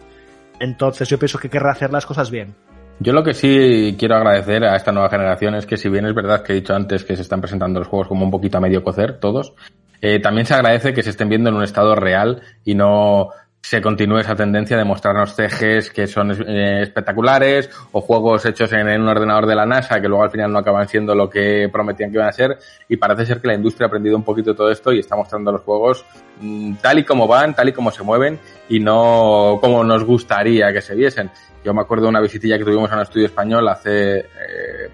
entonces 0.61 1.09
yo 1.09 1.19
pienso 1.19 1.39
que 1.39 1.49
querrá 1.49 1.73
hacer 1.73 1.91
las 1.91 2.05
cosas 2.05 2.31
bien. 2.31 2.55
Yo 3.03 3.13
lo 3.13 3.25
que 3.25 3.35
sí 3.35 3.97
quiero 3.99 4.15
agradecer 4.15 4.63
a 4.63 4.77
esta 4.77 4.93
nueva 4.93 5.11
generación 5.11 5.57
es 5.57 5.67
que 5.67 5.77
si 5.77 5.89
bien 5.89 6.07
es 6.07 6.15
verdad 6.15 6.45
que 6.45 6.53
he 6.53 6.57
dicho 6.57 6.73
antes 6.73 7.03
que 7.03 7.17
se 7.17 7.23
están 7.23 7.41
presentando 7.41 7.81
los 7.81 7.89
juegos 7.89 8.07
como 8.07 8.25
un 8.25 8.31
poquito 8.31 8.59
a 8.59 8.61
medio 8.61 8.85
cocer, 8.85 9.19
todos, 9.19 9.55
eh, 10.01 10.21
también 10.21 10.47
se 10.47 10.55
agradece 10.55 10.95
que 10.95 11.03
se 11.03 11.11
estén 11.11 11.29
viendo 11.29 11.51
en 11.51 11.57
un 11.57 11.65
estado 11.65 11.97
real 11.97 12.43
y 12.65 12.77
no 12.77 13.31
se 13.61 13.81
continúe 13.81 14.19
esa 14.19 14.37
tendencia 14.37 14.77
de 14.77 14.85
mostrarnos 14.85 15.35
CGs 15.35 15.91
que 15.91 16.07
son 16.07 16.31
eh, 16.31 16.83
espectaculares 16.83 17.71
o 17.91 18.01
juegos 18.03 18.47
hechos 18.47 18.73
en, 18.73 18.87
un 19.01 19.09
ordenador 19.09 19.47
de 19.47 19.57
la 19.57 19.67
NASA 19.67 20.01
que 20.01 20.07
luego 20.07 20.23
al 20.23 20.31
final 20.31 20.53
no 20.53 20.61
acaban 20.61 20.87
siendo 20.87 21.13
lo 21.17 21.29
que 21.29 21.69
prometían 21.73 22.11
que 22.11 22.19
iban 22.19 22.29
a 22.29 22.33
ser 22.33 22.57
y 22.89 22.99
parece 22.99 23.27
ser 23.27 23.41
que 23.41 23.49
la 23.49 23.55
industria 23.55 23.87
ha 23.87 23.89
aprendido 23.89 24.17
un 24.17 24.23
poquito 24.23 24.55
todo 24.55 24.71
esto 24.71 24.93
y 24.93 25.01
está 25.01 25.17
mostrando 25.17 25.51
los 25.51 25.63
juegos 25.63 26.05
mm, 26.41 26.75
tal 26.75 27.01
y 27.01 27.05
como 27.05 27.27
van, 27.27 27.55
tal 27.55 27.69
y 27.69 27.73
como 27.73 27.91
se 27.91 28.05
mueven 28.05 28.39
y 28.69 28.79
no 28.79 29.59
como 29.61 29.83
nos 29.83 30.05
gustaría 30.05 30.73
que 30.73 30.81
se 30.81 30.95
viesen. 30.95 31.31
Yo 31.65 31.75
me 31.75 31.81
acuerdo 31.81 32.05
de 32.05 32.11
una 32.11 32.21
visitilla 32.21 32.59
que 32.59 32.65
tuvimos 32.65 32.91
a 32.91 32.97
un 32.97 33.03
estudio 33.03 33.27
español 33.27 33.69
hace 33.69 34.19
eh, 34.19 34.25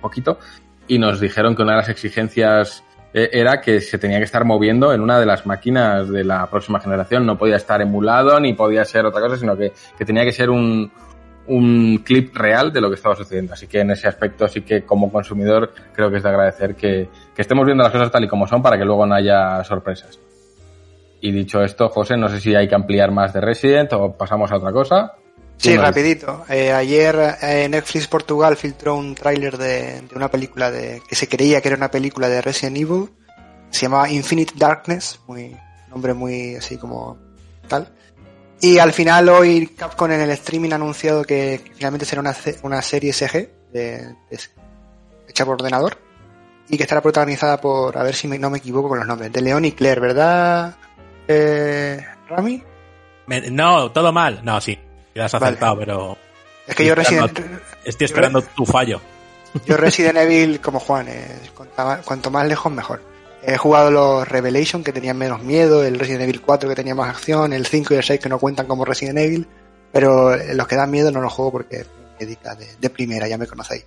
poquito 0.01 0.39
y 0.87 0.99
nos 0.99 1.21
dijeron 1.21 1.55
que 1.55 1.63
una 1.63 1.73
de 1.73 1.79
las 1.79 1.89
exigencias 1.89 2.85
eh, 3.13 3.31
era 3.33 3.61
que 3.61 3.81
se 3.81 3.99
tenía 3.99 4.19
que 4.19 4.25
estar 4.25 4.45
moviendo 4.45 4.93
en 4.93 5.01
una 5.01 5.19
de 5.19 5.27
las 5.27 5.47
máquinas 5.47 6.09
de 6.09 6.25
la 6.25 6.47
próxima 6.47 6.81
generación. 6.81 7.25
No 7.27 7.39
podía 7.39 7.57
estar 7.57 7.81
emulado 7.81 8.39
ni 8.41 8.53
podía 8.53 8.85
ser 8.85 9.07
otra 9.07 9.21
cosa, 9.21 9.37
sino 9.37 9.57
que, 9.57 9.73
que 9.97 10.05
tenía 10.05 10.25
que 10.25 10.33
ser 10.33 10.51
un, 10.51 10.91
un 11.47 11.99
clip 12.05 12.37
real 12.37 12.73
de 12.73 12.81
lo 12.81 12.89
que 12.89 12.97
estaba 12.97 13.17
sucediendo. 13.17 13.55
Así 13.55 13.67
que 13.67 13.81
en 13.81 13.91
ese 13.91 14.09
aspecto 14.09 14.47
sí 14.49 14.63
que 14.63 14.83
como 14.85 15.11
consumidor 15.11 15.73
creo 15.93 16.11
que 16.11 16.19
es 16.19 16.23
de 16.23 16.29
agradecer 16.29 16.75
que, 16.75 17.09
que 17.35 17.43
estemos 17.43 17.65
viendo 17.65 17.83
las 17.83 17.93
cosas 17.93 18.11
tal 18.11 18.25
y 18.25 18.29
como 18.29 18.47
son 18.47 18.63
para 18.63 18.79
que 18.79 18.85
luego 18.85 19.07
no 19.07 19.15
haya 19.15 19.63
sorpresas. 19.65 20.21
Y 21.21 21.33
dicho 21.33 21.63
esto, 21.63 21.89
José, 21.89 22.17
no 22.17 22.29
sé 22.29 22.41
si 22.41 22.55
hay 22.55 22.69
que 22.69 22.75
ampliar 22.75 23.11
más 23.11 23.33
de 23.33 23.41
Resident 23.41 23.93
o 23.95 24.13
pasamos 24.17 24.53
a 24.53 24.57
otra 24.57 24.71
cosa. 24.71 25.15
Sí, 25.59 25.77
rapidito. 25.77 26.45
Eh, 26.49 26.73
ayer 26.73 27.37
eh, 27.43 27.69
Netflix 27.69 28.07
Portugal 28.07 28.57
filtró 28.57 28.95
un 28.95 29.15
tráiler 29.15 29.59
de, 29.59 30.03
de 30.03 30.15
una 30.15 30.31
película 30.31 30.71
de 30.71 31.03
que 31.07 31.15
se 31.17 31.29
creía 31.29 31.61
que 31.61 31.69
era 31.69 31.77
una 31.77 31.91
película 31.91 32.29
de 32.29 32.41
Resident 32.41 32.77
Evil. 32.77 33.11
Se 33.71 33.83
llamaba 33.83 34.09
Infinite 34.09 34.55
Darkness, 34.57 35.21
muy 35.27 35.57
nombre 35.89 36.15
muy 36.15 36.55
así 36.57 36.77
como 36.79 37.19
tal. 37.67 37.93
Y 38.61 38.79
al 38.79 38.93
final 38.93 39.29
hoy 39.29 39.67
Capcom 39.69 40.11
en 40.11 40.21
el 40.21 40.31
streaming 40.31 40.71
ha 40.73 40.77
anunciado 40.77 41.23
que, 41.25 41.61
que 41.65 41.75
finalmente 41.75 42.07
será 42.07 42.21
una, 42.21 42.35
una 42.63 42.81
serie 42.83 43.13
CG 43.13 43.51
de- 43.73 44.15
de- 44.31 44.39
hecha 45.29 45.45
por 45.45 45.55
ordenador 45.55 45.99
y 46.69 46.77
que 46.77 46.83
estará 46.83 47.01
protagonizada 47.01 47.61
por, 47.61 47.97
a 47.99 48.03
ver 48.03 48.15
si 48.15 48.27
me- 48.29 48.39
no 48.39 48.49
me 48.51 48.59
equivoco 48.59 48.89
con 48.89 48.99
los 48.99 49.07
nombres, 49.07 49.33
de 49.33 49.41
Leon 49.43 49.65
y 49.65 49.73
Claire, 49.73 50.01
¿verdad? 50.01 50.77
Eh, 51.29 52.05
Rami? 52.29 52.63
Me- 53.27 53.51
no, 53.51 53.93
todo 53.93 54.13
mal. 54.13 54.41
No, 54.43 54.61
sí. 54.61 54.79
Ya 55.19 55.25
has 55.27 55.33
Vale. 55.33 55.47
acertado, 55.47 55.79
pero 55.79 56.17
Es 56.67 56.75
que 56.77 56.87
yo 56.87 56.95
Resident, 56.95 57.27
esperando- 57.27 57.61
estoy 57.85 58.05
esperando 58.05 58.43
tu 58.43 58.65
fallo. 58.65 59.01
Yo 59.67 59.77
Resident 59.79 60.19
Evil 60.19 60.61
como 60.61 60.79
Juan, 60.79 61.09
eh, 61.09 61.27
cuanto, 62.05 62.31
más, 62.31 62.47
lejos 62.47 62.71
mejor. 62.71 63.01
He 63.43 63.57
jugado 63.57 63.91
los 63.91 64.29
Revelation 64.29 64.85
que 64.85 64.93
tenían 64.93 65.17
menos 65.17 65.43
miedo, 65.43 65.83
el 65.85 65.99
Resident 65.99 66.23
Evil 66.25 66.43
4 66.43 66.69
que 66.69 66.75
tenía 66.75 66.95
más 66.95 67.09
acción, 67.09 67.53
el 67.55 67.65
5 67.67 67.95
y 67.95 67.97
el 67.97 68.03
6 68.03 68.21
que 68.21 68.29
no 68.29 68.39
cuentan 68.39 68.67
como 68.67 68.85
Resident 68.85 69.19
Evil, 69.19 69.47
pero 69.91 70.37
los 70.55 70.67
que 70.69 70.77
dan 70.77 70.91
miedo 70.91 71.11
no 71.11 71.23
los 71.23 71.33
juego 71.33 71.51
porque 71.53 71.79
me 72.19 72.27
dedica 72.27 72.55
de, 72.55 72.67
de 72.79 72.91
primera, 72.91 73.27
ya 73.27 73.39
me 73.39 73.47
conocéis. 73.47 73.87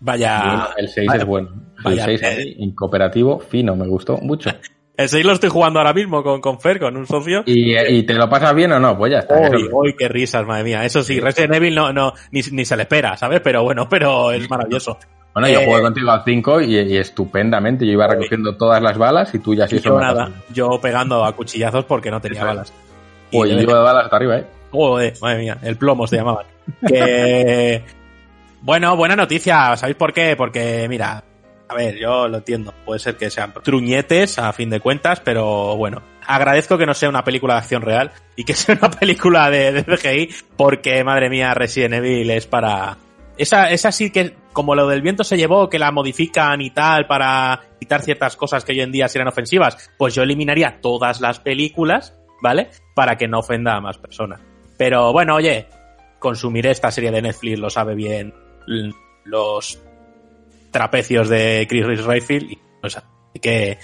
Vaya. 0.00 0.40
Bueno, 0.42 0.68
el 0.78 0.88
6 0.88 1.06
vaya- 1.06 1.20
es 1.22 1.26
bueno. 1.26 1.48
El 1.78 1.84
vaya 1.84 2.04
6 2.04 2.22
a 2.24 2.30
mí, 2.30 2.56
en 2.58 2.74
cooperativo, 2.74 3.38
fino, 3.38 3.76
me 3.76 3.86
gustó 3.86 4.16
mucho. 4.18 4.50
El 4.98 5.08
6 5.08 5.24
lo 5.24 5.32
estoy 5.32 5.48
jugando 5.48 5.78
ahora 5.78 5.92
mismo 5.94 6.22
con, 6.24 6.40
con 6.40 6.60
Fer, 6.60 6.80
con 6.80 6.96
un 6.96 7.06
socio. 7.06 7.44
¿Y, 7.46 7.78
y 7.78 8.02
te 8.02 8.14
lo 8.14 8.28
pasas 8.28 8.52
bien 8.54 8.72
o 8.72 8.80
no? 8.80 8.98
Pues 8.98 9.12
ya 9.12 9.20
está. 9.20 9.36
Uy, 9.72 9.94
qué 9.96 10.08
risas, 10.08 10.44
madre 10.44 10.64
mía. 10.64 10.84
Eso 10.84 11.02
sí, 11.04 11.20
Resident 11.20 11.54
Evil 11.54 11.74
no, 11.76 11.92
no, 11.92 12.12
ni, 12.32 12.40
ni 12.50 12.64
se 12.64 12.76
le 12.76 12.82
espera, 12.82 13.16
¿sabes? 13.16 13.40
Pero 13.40 13.62
bueno, 13.62 13.88
pero 13.88 14.32
es 14.32 14.50
maravilloso. 14.50 14.98
Bueno, 15.32 15.48
yo 15.48 15.60
Eh, 15.60 15.64
jugué 15.66 15.82
contigo 15.82 16.10
al 16.10 16.22
5 16.24 16.60
y, 16.62 16.78
y 16.80 16.96
estupendamente. 16.96 17.86
Yo 17.86 17.92
iba 17.92 18.08
recogiendo 18.08 18.56
todas 18.56 18.82
las 18.82 18.98
balas 18.98 19.32
y 19.34 19.38
tú 19.38 19.54
ya 19.54 19.68
sí 19.68 19.80
no 19.84 20.00
nada, 20.00 20.30
yo 20.52 20.80
pegando 20.82 21.24
a 21.24 21.32
cuchillazos 21.32 21.84
porque 21.84 22.10
no 22.10 22.20
tenía 22.20 22.40
Eso 22.40 22.46
balas. 22.48 22.72
Uy, 23.32 23.50
Y- 23.52 23.60
yo 23.64 23.76
de 23.76 23.80
balas 23.82 24.04
hasta 24.04 24.16
arriba, 24.16 24.38
¿eh? 24.38 24.46
Joder, 24.72 25.14
madre 25.22 25.38
mía, 25.38 25.58
el 25.62 25.76
plomo 25.76 26.08
se 26.08 26.16
llamaban. 26.16 26.44
Que... 26.86 27.84
bueno, 28.62 28.96
buena 28.96 29.14
noticia, 29.14 29.76
¿sabéis 29.76 29.96
por 29.96 30.12
qué? 30.12 30.34
Porque, 30.36 30.86
mira, 30.88 31.22
A 31.68 31.74
ver, 31.74 31.96
yo 31.98 32.28
lo 32.28 32.38
entiendo. 32.38 32.72
Puede 32.84 32.98
ser 32.98 33.16
que 33.16 33.30
sean 33.30 33.52
truñetes 33.62 34.38
a 34.38 34.52
fin 34.52 34.70
de 34.70 34.80
cuentas, 34.80 35.20
pero 35.20 35.76
bueno. 35.76 36.02
Agradezco 36.26 36.76
que 36.76 36.86
no 36.86 36.94
sea 36.94 37.08
una 37.08 37.24
película 37.24 37.54
de 37.54 37.60
acción 37.60 37.82
real 37.82 38.10
y 38.36 38.44
que 38.44 38.54
sea 38.54 38.78
una 38.80 38.90
película 38.90 39.50
de, 39.50 39.72
de 39.72 39.84
CGI, 39.84 40.34
porque 40.56 41.04
madre 41.04 41.28
mía, 41.28 41.54
Resident 41.54 41.94
Evil 41.94 42.30
es 42.30 42.46
para. 42.46 42.96
Esa, 43.36 43.70
esa 43.70 43.92
sí 43.92 44.10
que, 44.10 44.34
como 44.52 44.74
lo 44.74 44.88
del 44.88 45.02
viento 45.02 45.22
se 45.22 45.36
llevó, 45.36 45.68
que 45.68 45.78
la 45.78 45.92
modifican 45.92 46.60
y 46.60 46.70
tal 46.70 47.06
para 47.06 47.60
quitar 47.78 48.02
ciertas 48.02 48.36
cosas 48.36 48.64
que 48.64 48.72
hoy 48.72 48.80
en 48.80 48.90
día 48.90 49.08
serían 49.08 49.28
ofensivas, 49.28 49.92
pues 49.96 50.14
yo 50.14 50.22
eliminaría 50.22 50.80
todas 50.80 51.20
las 51.20 51.38
películas, 51.38 52.18
¿vale? 52.42 52.70
Para 52.94 53.16
que 53.16 53.28
no 53.28 53.38
ofenda 53.38 53.76
a 53.76 53.80
más 53.80 53.96
personas. 53.96 54.40
Pero 54.76 55.12
bueno, 55.12 55.36
oye, 55.36 55.68
consumiré 56.18 56.72
esta 56.72 56.90
serie 56.90 57.12
de 57.12 57.22
Netflix, 57.22 57.58
lo 57.60 57.70
sabe 57.70 57.94
bien 57.94 58.34
los 59.28 59.78
trapecios 60.70 61.28
de 61.28 61.66
Chris 61.68 62.04
Redfield 62.04 62.50
y 62.50 62.58
pues, 62.80 62.96
así 62.96 63.40
que 63.40 63.78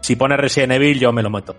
si 0.00 0.16
pone 0.16 0.36
Resident 0.36 0.72
Evil 0.72 0.98
yo 0.98 1.12
me 1.12 1.22
lo 1.22 1.30
meto. 1.30 1.56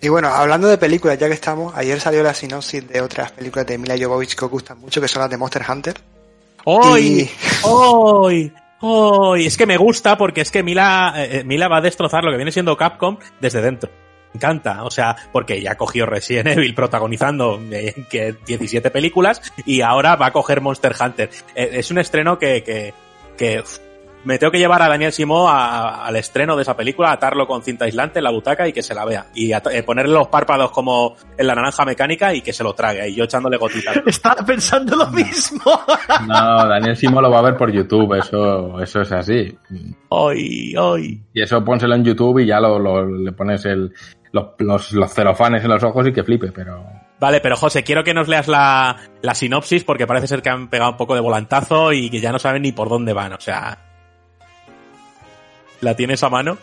Y 0.00 0.08
bueno, 0.08 0.28
hablando 0.28 0.68
de 0.68 0.78
películas, 0.78 1.18
ya 1.18 1.26
que 1.26 1.34
estamos, 1.34 1.74
ayer 1.74 1.98
salió 2.00 2.22
la 2.22 2.32
sinopsis 2.32 2.86
de 2.88 3.00
otras 3.00 3.32
películas 3.32 3.66
de 3.66 3.78
Mila 3.78 3.96
Jovovich 4.00 4.36
que 4.36 4.44
os 4.44 4.50
gustan 4.50 4.78
mucho, 4.78 5.00
que 5.00 5.08
son 5.08 5.22
las 5.22 5.30
de 5.30 5.36
Monster 5.36 5.64
Hunter. 5.68 5.94
¡Hoy! 6.64 7.28
¡Hoy! 7.64 8.52
¡Hoy! 8.80 9.46
Es 9.46 9.56
que 9.56 9.66
me 9.66 9.76
gusta 9.76 10.16
porque 10.16 10.42
es 10.42 10.52
que 10.52 10.62
Mila, 10.62 11.14
eh, 11.16 11.42
Mila 11.44 11.66
va 11.66 11.78
a 11.78 11.80
destrozar 11.80 12.22
lo 12.22 12.30
que 12.30 12.36
viene 12.36 12.52
siendo 12.52 12.76
Capcom 12.76 13.16
desde 13.40 13.60
dentro. 13.60 13.90
Me 14.32 14.38
encanta, 14.38 14.84
o 14.84 14.90
sea, 14.90 15.16
porque 15.32 15.60
ya 15.60 15.76
cogió 15.76 16.06
Resident 16.06 16.48
Evil 16.48 16.74
protagonizando 16.74 17.60
eh, 17.72 18.04
que 18.08 18.36
17 18.46 18.90
películas 18.90 19.42
y 19.64 19.80
ahora 19.80 20.14
va 20.14 20.26
a 20.26 20.32
coger 20.32 20.60
Monster 20.60 20.94
Hunter. 21.00 21.30
Eh, 21.56 21.70
es 21.72 21.90
un 21.90 21.98
estreno 21.98 22.38
que, 22.38 22.62
que, 22.62 22.94
que 23.38 23.60
uf, 23.60 23.78
me 24.24 24.36
tengo 24.36 24.50
que 24.50 24.58
llevar 24.58 24.82
a 24.82 24.88
Daniel 24.88 25.12
Simó 25.12 25.48
a- 25.48 26.04
al 26.04 26.16
estreno 26.16 26.56
de 26.56 26.62
esa 26.62 26.76
película, 26.76 27.12
atarlo 27.12 27.46
con 27.46 27.62
cinta 27.62 27.84
aislante 27.86 28.18
en 28.18 28.24
la 28.24 28.30
butaca 28.32 28.66
y 28.68 28.72
que 28.72 28.82
se 28.82 28.92
la 28.94 29.04
vea. 29.04 29.26
Y 29.34 29.52
at- 29.52 29.68
eh, 29.68 29.82
ponerle 29.84 30.12
los 30.12 30.26
párpados 30.26 30.70
como 30.72 31.14
en 31.38 31.46
la 31.46 31.54
naranja 31.54 31.84
mecánica 31.84 32.34
y 32.34 32.42
que 32.42 32.52
se 32.52 32.64
lo 32.64 32.74
trague. 32.74 33.08
Y 33.08 33.14
yo 33.14 33.24
echándole 33.24 33.56
gotitas. 33.56 33.96
Estaba 34.06 34.44
pensando 34.44 34.96
lo 34.96 35.06
mismo. 35.06 35.62
No, 36.26 36.68
Daniel 36.68 36.96
Simo 36.96 37.22
lo 37.22 37.30
va 37.30 37.38
a 37.38 37.42
ver 37.42 37.56
por 37.56 37.70
YouTube, 37.72 38.18
eso, 38.18 38.80
eso 38.82 39.00
es 39.02 39.12
así. 39.12 39.56
¡Hoy! 40.08 40.74
¡Hoy! 40.76 41.22
Y 41.32 41.40
eso 41.40 41.64
pónselo 41.64 41.94
en 41.94 42.04
YouTube 42.04 42.40
y 42.40 42.46
ya 42.46 42.60
lo, 42.60 42.78
lo- 42.78 43.06
le 43.08 43.32
pones 43.32 43.64
el, 43.66 43.94
los, 44.32 44.46
los, 44.58 44.92
los 44.92 45.14
celofanes 45.14 45.62
en 45.62 45.70
los 45.70 45.82
ojos 45.84 46.06
y 46.08 46.12
que 46.12 46.24
flipe, 46.24 46.50
pero... 46.52 46.84
Vale, 47.20 47.40
pero 47.40 47.56
José, 47.56 47.82
quiero 47.82 48.04
que 48.04 48.14
nos 48.14 48.28
leas 48.28 48.46
la, 48.46 48.96
la 49.22 49.34
sinopsis 49.34 49.82
porque 49.84 50.06
parece 50.06 50.28
ser 50.28 50.40
que 50.42 50.50
han 50.50 50.68
pegado 50.68 50.92
un 50.92 50.96
poco 50.96 51.14
de 51.14 51.20
volantazo 51.20 51.92
y 51.92 52.10
que 52.10 52.20
ya 52.20 52.30
no 52.30 52.38
saben 52.38 52.62
ni 52.62 52.70
por 52.72 52.88
dónde 52.88 53.12
van. 53.12 53.32
O 53.32 53.40
sea, 53.40 53.78
¿la 55.80 55.94
tienes 55.94 56.22
a 56.22 56.28
mano? 56.28 56.58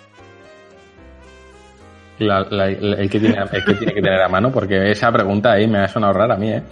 La- 2.19 2.41
la- 2.49 2.68
la- 2.69 2.95
el, 3.02 3.10
que 3.10 3.19
tiene, 3.19 3.38
el 3.52 3.65
que 3.65 3.73
tiene 3.73 3.94
que 3.94 4.02
tener 4.02 4.22
a 4.22 4.30
mano, 4.30 4.49
porque 4.52 4.91
esa 4.91 5.11
pregunta 5.11 5.52
ahí 5.52 5.68
me 5.68 5.80
ha 5.80 5.88
sonado 5.90 6.14
rara 6.14 6.36
a 6.36 6.38
mí, 6.38 6.49
¿eh? 6.52 6.64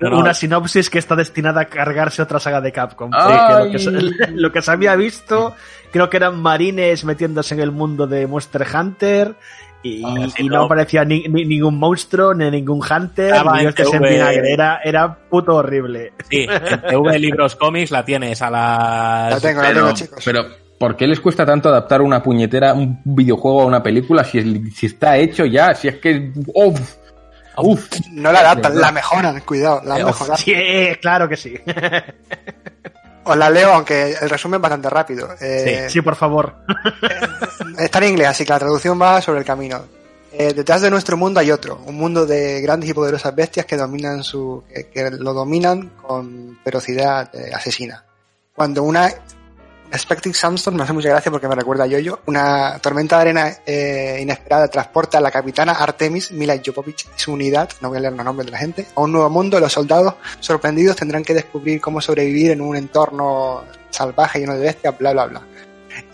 No, 0.00 0.10
no. 0.10 0.18
Una 0.18 0.34
sinopsis 0.34 0.90
que 0.90 0.98
está 0.98 1.14
destinada 1.16 1.62
a 1.62 1.64
cargarse 1.66 2.20
otra 2.20 2.38
saga 2.40 2.60
de 2.60 2.72
Capcom. 2.72 3.10
Ay. 3.14 3.38
Porque 3.38 3.64
Lo, 3.64 3.70
que 3.70 3.78
se, 3.78 3.90
lo 4.32 4.52
que 4.52 4.60
se 4.62 4.70
había 4.70 4.96
visto, 4.96 5.54
creo 5.92 6.10
que 6.10 6.16
eran 6.18 6.38
marines 6.42 7.04
metiéndose 7.04 7.54
en 7.54 7.60
el 7.60 7.70
mundo 7.70 8.06
de 8.06 8.26
Monster 8.26 8.66
Hunter. 8.74 9.34
Y, 9.82 10.02
Ah, 10.04 10.26
no 10.50 10.64
aparecía 10.64 11.04
ni, 11.04 11.22
ni- 11.28 11.44
ningún 11.44 11.78
monstruo, 11.78 12.34
ni 12.34 12.50
ningún 12.50 12.80
hunter, 12.82 13.26
Estaba 13.26 13.62
ni. 13.62 13.66
Era, 14.16 14.80
era 14.82 15.16
puto 15.30 15.54
horrible. 15.56 16.12
Sí, 16.28 16.46
en 16.50 16.82
TV 16.82 17.18
Libros 17.18 17.54
Cómics 17.56 17.90
la 17.92 18.04
tienes 18.04 18.42
a 18.42 18.50
las... 18.50 19.34
La 19.34 19.40
tengo, 19.40 19.62
la 19.62 19.72
tengo, 19.72 19.92
chicos. 19.94 20.22
pero, 20.24 20.46
¿por 20.78 20.96
qué 20.96 21.06
les 21.06 21.20
cuesta 21.20 21.46
tanto 21.46 21.68
adaptar 21.68 22.02
una 22.02 22.20
puñetera, 22.22 22.74
un 22.74 23.00
videojuego 23.04 23.62
a 23.62 23.66
una 23.66 23.82
película 23.82 24.24
si, 24.24 24.38
es- 24.38 24.74
si 24.74 24.86
está 24.86 25.16
hecho 25.16 25.44
ya? 25.46 25.72
Si 25.74 25.86
es 25.88 25.96
que... 25.98 26.32
¡Uf! 26.54 26.94
¡Uf! 27.58 27.88
No 28.12 28.32
la 28.32 28.40
adaptan, 28.40 28.80
la 28.80 28.90
mejoran, 28.92 29.40
cuidado, 29.42 29.80
la 29.84 29.98
Eh, 30.00 30.04
mejoran. 30.04 30.36
Sí, 30.36 30.52
eh, 30.54 30.98
claro 31.00 31.28
que 31.28 31.36
sí. 31.36 31.54
Os 33.28 33.36
la 33.36 33.50
leo, 33.50 33.72
aunque 33.72 34.16
el 34.20 34.30
resumen 34.30 34.58
es 34.58 34.62
bastante 34.62 34.88
rápido. 34.88 35.28
Eh, 35.40 35.86
Sí, 35.90 36.00
por 36.00 36.16
favor. 36.16 36.54
Está 37.78 37.98
en 37.98 38.04
inglés, 38.10 38.28
así 38.28 38.44
que 38.44 38.52
la 38.52 38.58
traducción 38.58 39.00
va 39.00 39.20
sobre 39.20 39.40
el 39.40 39.44
camino. 39.44 39.84
Eh, 40.32 40.52
detrás 40.54 40.80
de 40.82 40.90
nuestro 40.90 41.16
mundo 41.16 41.40
hay 41.40 41.50
otro, 41.50 41.80
un 41.86 41.96
mundo 41.96 42.24
de 42.24 42.60
grandes 42.60 42.88
y 42.88 42.94
poderosas 42.94 43.34
bestias 43.34 43.66
que 43.66 43.76
dominan 43.76 44.22
su, 44.22 44.64
que, 44.72 44.86
que 44.88 45.10
lo 45.10 45.34
dominan 45.34 45.90
con 46.00 46.58
ferocidad 46.64 47.34
eh, 47.34 47.50
asesina. 47.52 48.04
Cuando 48.54 48.82
una 48.82 49.10
Spectic 49.96 50.34
Sandstorm 50.34 50.76
me 50.76 50.82
hace 50.82 50.92
mucha 50.92 51.08
gracia 51.08 51.30
porque 51.30 51.48
me 51.48 51.54
recuerda 51.54 51.84
a 51.84 51.86
Yoyo, 51.86 52.20
una 52.26 52.78
tormenta 52.78 53.16
de 53.16 53.22
arena 53.22 53.52
eh, 53.64 54.18
inesperada 54.20 54.68
transporta 54.68 55.16
a 55.18 55.20
la 55.20 55.30
capitana 55.30 55.72
Artemis 55.72 56.30
Mila 56.30 56.60
Jovovich 56.64 57.06
y 57.16 57.18
su 57.20 57.32
unidad, 57.32 57.70
no 57.80 57.88
voy 57.88 57.96
a 57.98 58.00
leer 58.02 58.12
los 58.12 58.24
nombres 58.24 58.46
de 58.46 58.52
la 58.52 58.58
gente, 58.58 58.86
a 58.94 59.00
un 59.00 59.12
nuevo 59.12 59.30
mundo. 59.30 59.58
Los 59.58 59.72
soldados 59.72 60.14
sorprendidos 60.40 60.96
tendrán 60.96 61.24
que 61.24 61.32
descubrir 61.32 61.80
cómo 61.80 62.00
sobrevivir 62.02 62.50
en 62.50 62.60
un 62.60 62.76
entorno 62.76 63.64
salvaje 63.90 64.40
lleno 64.40 64.54
de 64.54 64.60
bestias, 64.60 64.96
bla 64.98 65.12
bla 65.12 65.24
bla. 65.26 65.42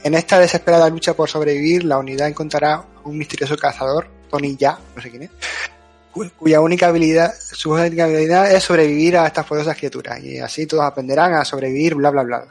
En 0.04 0.14
esta 0.14 0.38
desesperada 0.38 0.88
lucha 0.88 1.14
por 1.14 1.28
sobrevivir, 1.28 1.84
la 1.84 1.98
unidad 1.98 2.28
encontrará 2.28 2.84
un 3.02 3.18
misterioso 3.18 3.56
cazador, 3.56 4.06
Tony 4.30 4.56
Ya, 4.56 4.78
no 4.94 5.02
sé 5.02 5.10
quién 5.10 5.24
es, 5.24 5.30
cu- 6.12 6.30
cuya 6.38 6.60
única 6.60 6.86
habilidad, 6.86 7.34
su 7.38 7.72
única 7.72 8.04
habilidad 8.04 8.50
es 8.52 8.62
sobrevivir 8.62 9.16
a 9.18 9.26
estas 9.26 9.44
poderosas 9.44 9.76
criaturas. 9.76 10.22
Y 10.22 10.38
así 10.38 10.64
todos 10.66 10.84
aprenderán 10.84 11.34
a 11.34 11.44
sobrevivir, 11.44 11.96
bla 11.96 12.10
bla 12.10 12.22
bla. 12.22 12.46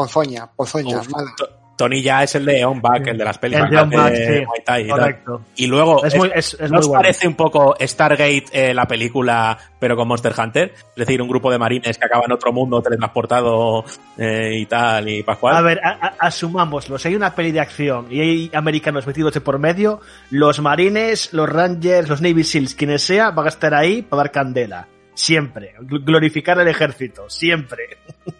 Ponzoña, 0.00 0.50
ponzoña, 0.56 0.98
Uf, 0.98 1.08
mala. 1.10 1.30
To- 1.36 1.48
Tony 1.76 2.02
ya 2.02 2.22
es 2.22 2.34
el 2.34 2.44
de 2.44 2.62
On 2.62 2.78
Back, 2.82 3.06
el 3.06 3.16
de 3.16 3.24
las 3.24 3.38
películas 3.38 3.70
El 3.70 3.76
de 3.76 3.82
On 3.82 3.90
Back, 3.90 4.14
sí. 4.14 4.44
Muay 4.44 4.60
Thai 4.66 4.82
y 4.84 4.88
tal. 4.88 4.98
Correcto. 4.98 5.40
Y 5.56 5.66
luego, 5.66 6.04
Es 6.04 6.14
muy- 6.14 6.30
es- 6.34 6.52
es 6.60 6.70
¿no 6.70 6.78
os 6.78 6.84
muy 6.84 6.88
bueno. 6.90 7.02
parece 7.02 7.26
un 7.26 7.34
poco 7.34 7.74
Stargate 7.80 8.44
eh, 8.52 8.74
la 8.74 8.84
película, 8.86 9.56
pero 9.78 9.96
con 9.96 10.06
Monster 10.06 10.34
Hunter? 10.38 10.74
Es 10.74 10.94
decir, 10.94 11.22
un 11.22 11.28
grupo 11.28 11.50
de 11.50 11.58
marines 11.58 11.96
que 11.96 12.04
acaba 12.04 12.24
en 12.26 12.32
otro 12.32 12.52
mundo 12.52 12.82
teletransportado 12.82 13.84
eh, 14.18 14.58
y 14.58 14.66
tal, 14.66 15.08
y 15.08 15.22
Pascual. 15.22 15.56
A 15.56 15.62
ver, 15.62 15.80
a- 15.82 15.88
a- 16.08 16.26
asumámoslo. 16.26 16.98
Si 16.98 17.08
hay 17.08 17.14
una 17.14 17.34
peli 17.34 17.50
de 17.50 17.60
acción 17.60 18.08
y 18.10 18.20
hay 18.20 18.50
americanos 18.52 19.06
metidos 19.06 19.32
de 19.32 19.40
por 19.40 19.58
medio, 19.58 20.02
los 20.30 20.60
marines, 20.60 21.32
los 21.32 21.48
rangers, 21.48 22.10
los 22.10 22.20
Navy 22.20 22.44
Seals, 22.44 22.74
quienes 22.74 23.00
sea, 23.02 23.30
van 23.30 23.46
a 23.46 23.48
estar 23.48 23.72
ahí 23.72 24.02
para 24.02 24.24
dar 24.24 24.32
candela. 24.32 24.86
Siempre. 25.14 25.74
Gl- 25.80 26.04
Glorificar 26.04 26.58
al 26.60 26.68
ejército. 26.68 27.28
Siempre. 27.30 27.98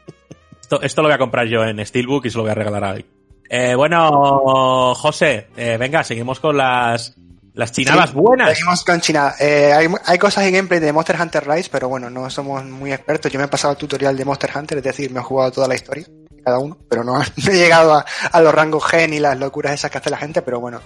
Esto, 0.71 0.83
esto 0.83 1.03
lo 1.03 1.09
voy 1.09 1.15
a 1.17 1.19
comprar 1.19 1.49
yo 1.49 1.65
en 1.65 1.85
Steelbook 1.85 2.27
y 2.27 2.31
se 2.31 2.37
lo 2.37 2.45
voy 2.45 2.53
a 2.53 2.55
regalar 2.55 2.85
a 2.85 2.91
alguien. 2.91 3.07
Eh, 3.49 3.75
bueno, 3.75 4.95
José, 4.95 5.49
eh, 5.57 5.77
venga, 5.77 6.05
seguimos 6.05 6.39
con 6.39 6.57
las, 6.57 7.17
las 7.55 7.73
chinadas 7.73 8.11
Sí, 8.11 8.17
buenas. 8.17 8.51
Seguimos 8.51 8.85
con 8.85 9.01
China. 9.01 9.35
Eh, 9.41 9.73
hay, 9.73 9.89
hay 10.07 10.19
cosas 10.19 10.45
en 10.45 10.55
gameplay 10.55 10.79
de 10.79 10.93
Monster 10.93 11.21
Hunter 11.21 11.49
Rise, 11.49 11.69
pero 11.73 11.89
bueno, 11.89 12.09
no 12.09 12.31
somos 12.31 12.65
muy 12.65 12.93
expertos. 12.93 13.33
Yo 13.33 13.41
me 13.41 13.47
he 13.47 13.49
pasado 13.49 13.73
el 13.73 13.79
tutorial 13.79 14.17
de 14.17 14.25
Monster 14.25 14.51
Hunter, 14.55 14.79
es 14.79 14.85
decir, 14.85 15.11
me 15.11 15.19
he 15.19 15.23
jugado 15.25 15.51
toda 15.51 15.67
la 15.67 15.75
historia, 15.75 16.07
cada 16.45 16.61
uno, 16.61 16.79
pero 16.89 17.03
no, 17.03 17.19
no 17.19 17.53
he 17.53 17.57
llegado 17.57 17.95
a, 17.95 18.05
a 18.31 18.41
los 18.41 18.55
rangos 18.55 18.85
G 18.85 19.09
ni 19.09 19.19
las 19.19 19.37
locuras 19.41 19.73
esas 19.73 19.91
que 19.91 19.99
hace 19.99 20.11
la 20.11 20.19
gente, 20.19 20.41
pero 20.41 20.61
bueno, 20.61 20.81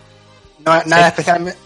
no, 0.65 0.83
nada 0.87 1.03
Sí. 1.03 1.09
especialmente. 1.09 1.59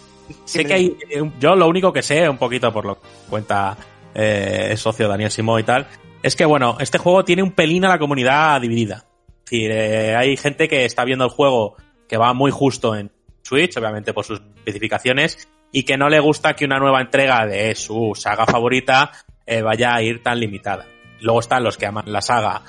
Sé 0.44 0.64
que 0.64 0.74
hay, 0.74 0.98
yo 1.38 1.54
lo 1.54 1.68
único 1.68 1.92
que 1.92 2.02
sé, 2.02 2.28
un 2.28 2.36
poquito 2.36 2.72
por 2.72 2.84
lo 2.84 2.96
que 2.96 3.06
cuenta 3.30 3.76
eh, 4.12 4.66
el 4.72 4.76
socio 4.76 5.06
Daniel 5.08 5.30
Simó 5.30 5.56
y 5.60 5.62
tal, 5.62 5.86
es 6.22 6.36
que 6.36 6.44
bueno, 6.44 6.76
este 6.80 6.98
juego 6.98 7.24
tiene 7.24 7.42
un 7.42 7.52
pelín 7.52 7.84
a 7.84 7.88
la 7.88 7.98
comunidad 7.98 8.60
dividida. 8.60 9.04
Es 9.44 9.50
decir, 9.50 9.70
eh, 9.70 10.16
hay 10.16 10.36
gente 10.36 10.68
que 10.68 10.84
está 10.84 11.04
viendo 11.04 11.24
el 11.24 11.30
juego 11.30 11.76
que 12.08 12.16
va 12.16 12.32
muy 12.34 12.50
justo 12.50 12.94
en 12.96 13.10
Switch, 13.42 13.76
obviamente 13.76 14.12
por 14.12 14.24
sus 14.24 14.40
especificaciones, 14.40 15.48
y 15.72 15.84
que 15.84 15.96
no 15.96 16.08
le 16.08 16.20
gusta 16.20 16.54
que 16.54 16.64
una 16.64 16.78
nueva 16.78 17.00
entrega 17.00 17.46
de 17.46 17.74
su 17.74 18.12
saga 18.14 18.46
favorita 18.46 19.12
eh, 19.46 19.62
vaya 19.62 19.94
a 19.94 20.02
ir 20.02 20.22
tan 20.22 20.40
limitada. 20.40 20.86
Luego 21.20 21.40
están 21.40 21.64
los 21.64 21.76
que 21.76 21.86
aman 21.86 22.12
la 22.12 22.20
saga, 22.20 22.62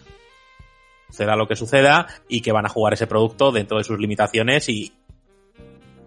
suceda 1.10 1.36
lo 1.36 1.48
que 1.48 1.56
suceda, 1.56 2.08
y 2.28 2.42
que 2.42 2.52
van 2.52 2.66
a 2.66 2.70
jugar 2.70 2.94
ese 2.94 3.08
producto 3.08 3.52
dentro 3.52 3.78
de 3.78 3.84
sus 3.84 4.00
limitaciones 4.00 4.70
y 4.70 4.94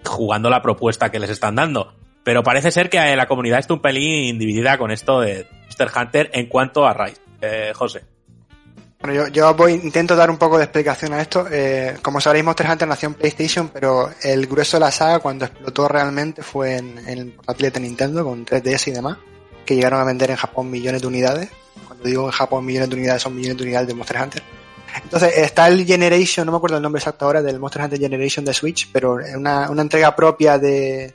jugando 0.05 0.51
la 0.51 0.63
propuesta 0.63 1.11
que 1.11 1.19
les 1.19 1.31
están 1.31 1.55
dando. 1.55 1.95
Pero 2.25 2.43
parece 2.43 2.71
ser 2.71 2.89
que 2.89 2.99
eh, 2.99 3.17
la 3.17 3.27
comunidad 3.27 3.59
está 3.59 3.75
un 3.75 3.81
pelín 3.81 4.39
dividida 4.39 4.79
con 4.79 4.91
esto 4.91 5.21
de 5.21 5.47
Monster 5.65 5.89
Hunter 5.95 6.31
en 6.33 6.47
cuanto 6.47 6.87
a 6.87 6.95
Rise. 6.95 7.21
Eh, 7.43 7.73
José. 7.75 8.05
Bueno, 9.01 9.27
yo, 9.29 9.69
intento 9.69 10.15
dar 10.15 10.31
un 10.31 10.39
poco 10.39 10.59
de 10.59 10.65
explicación 10.65 11.13
a 11.13 11.21
esto. 11.21 11.47
Eh, 11.51 11.97
como 12.03 12.21
sabréis, 12.21 12.45
Monster 12.45 12.71
Hunter 12.71 12.87
nació 12.87 13.09
en 13.09 13.15
PlayStation, 13.15 13.69
pero 13.69 14.11
el 14.23 14.47
grueso 14.47 14.77
de 14.77 14.83
la 14.83 14.93
saga, 14.93 15.19
cuando 15.19 15.45
explotó 15.45 15.89
realmente, 15.89 16.45
fue 16.45 16.77
en, 16.77 16.99
en 16.99 17.19
el 17.19 17.33
portátil 17.33 17.73
de 17.73 17.81
Nintendo, 17.81 18.25
con 18.25 18.47
3DS 18.47 18.87
y 18.87 18.91
demás, 18.93 19.19
que 19.67 19.75
llegaron 19.75 20.01
a 20.01 20.05
vender 20.05 20.31
en 20.31 20.37
Japón 20.37 20.71
millones 20.71 21.03
de 21.03 21.09
unidades. 21.09 21.51
Cuando 21.85 22.05
digo 22.05 22.27
en 22.27 22.31
Japón 22.31 22.65
millones 22.65 22.91
de 22.91 22.95
unidades, 22.95 23.23
son 23.23 23.35
millones 23.35 23.57
de 23.57 23.65
unidades 23.65 23.89
de 23.89 23.95
Monster 23.95 24.23
Hunter. 24.23 24.43
Entonces, 25.03 25.33
está 25.37 25.67
el 25.67 25.85
Generation, 25.85 26.47
no 26.47 26.53
me 26.53 26.59
acuerdo 26.59 26.77
el 26.77 26.83
nombre 26.83 27.01
exacto 27.01 27.25
ahora, 27.25 27.43
del 27.43 27.59
Monster 27.59 27.83
Hunter 27.83 27.99
Generation 27.99 28.45
de 28.45 28.55
Switch, 28.55 28.89
pero 28.93 29.19
una, 29.37 29.69
una 29.69 29.83
entrega 29.83 30.15
propia 30.15 30.59
de... 30.59 31.13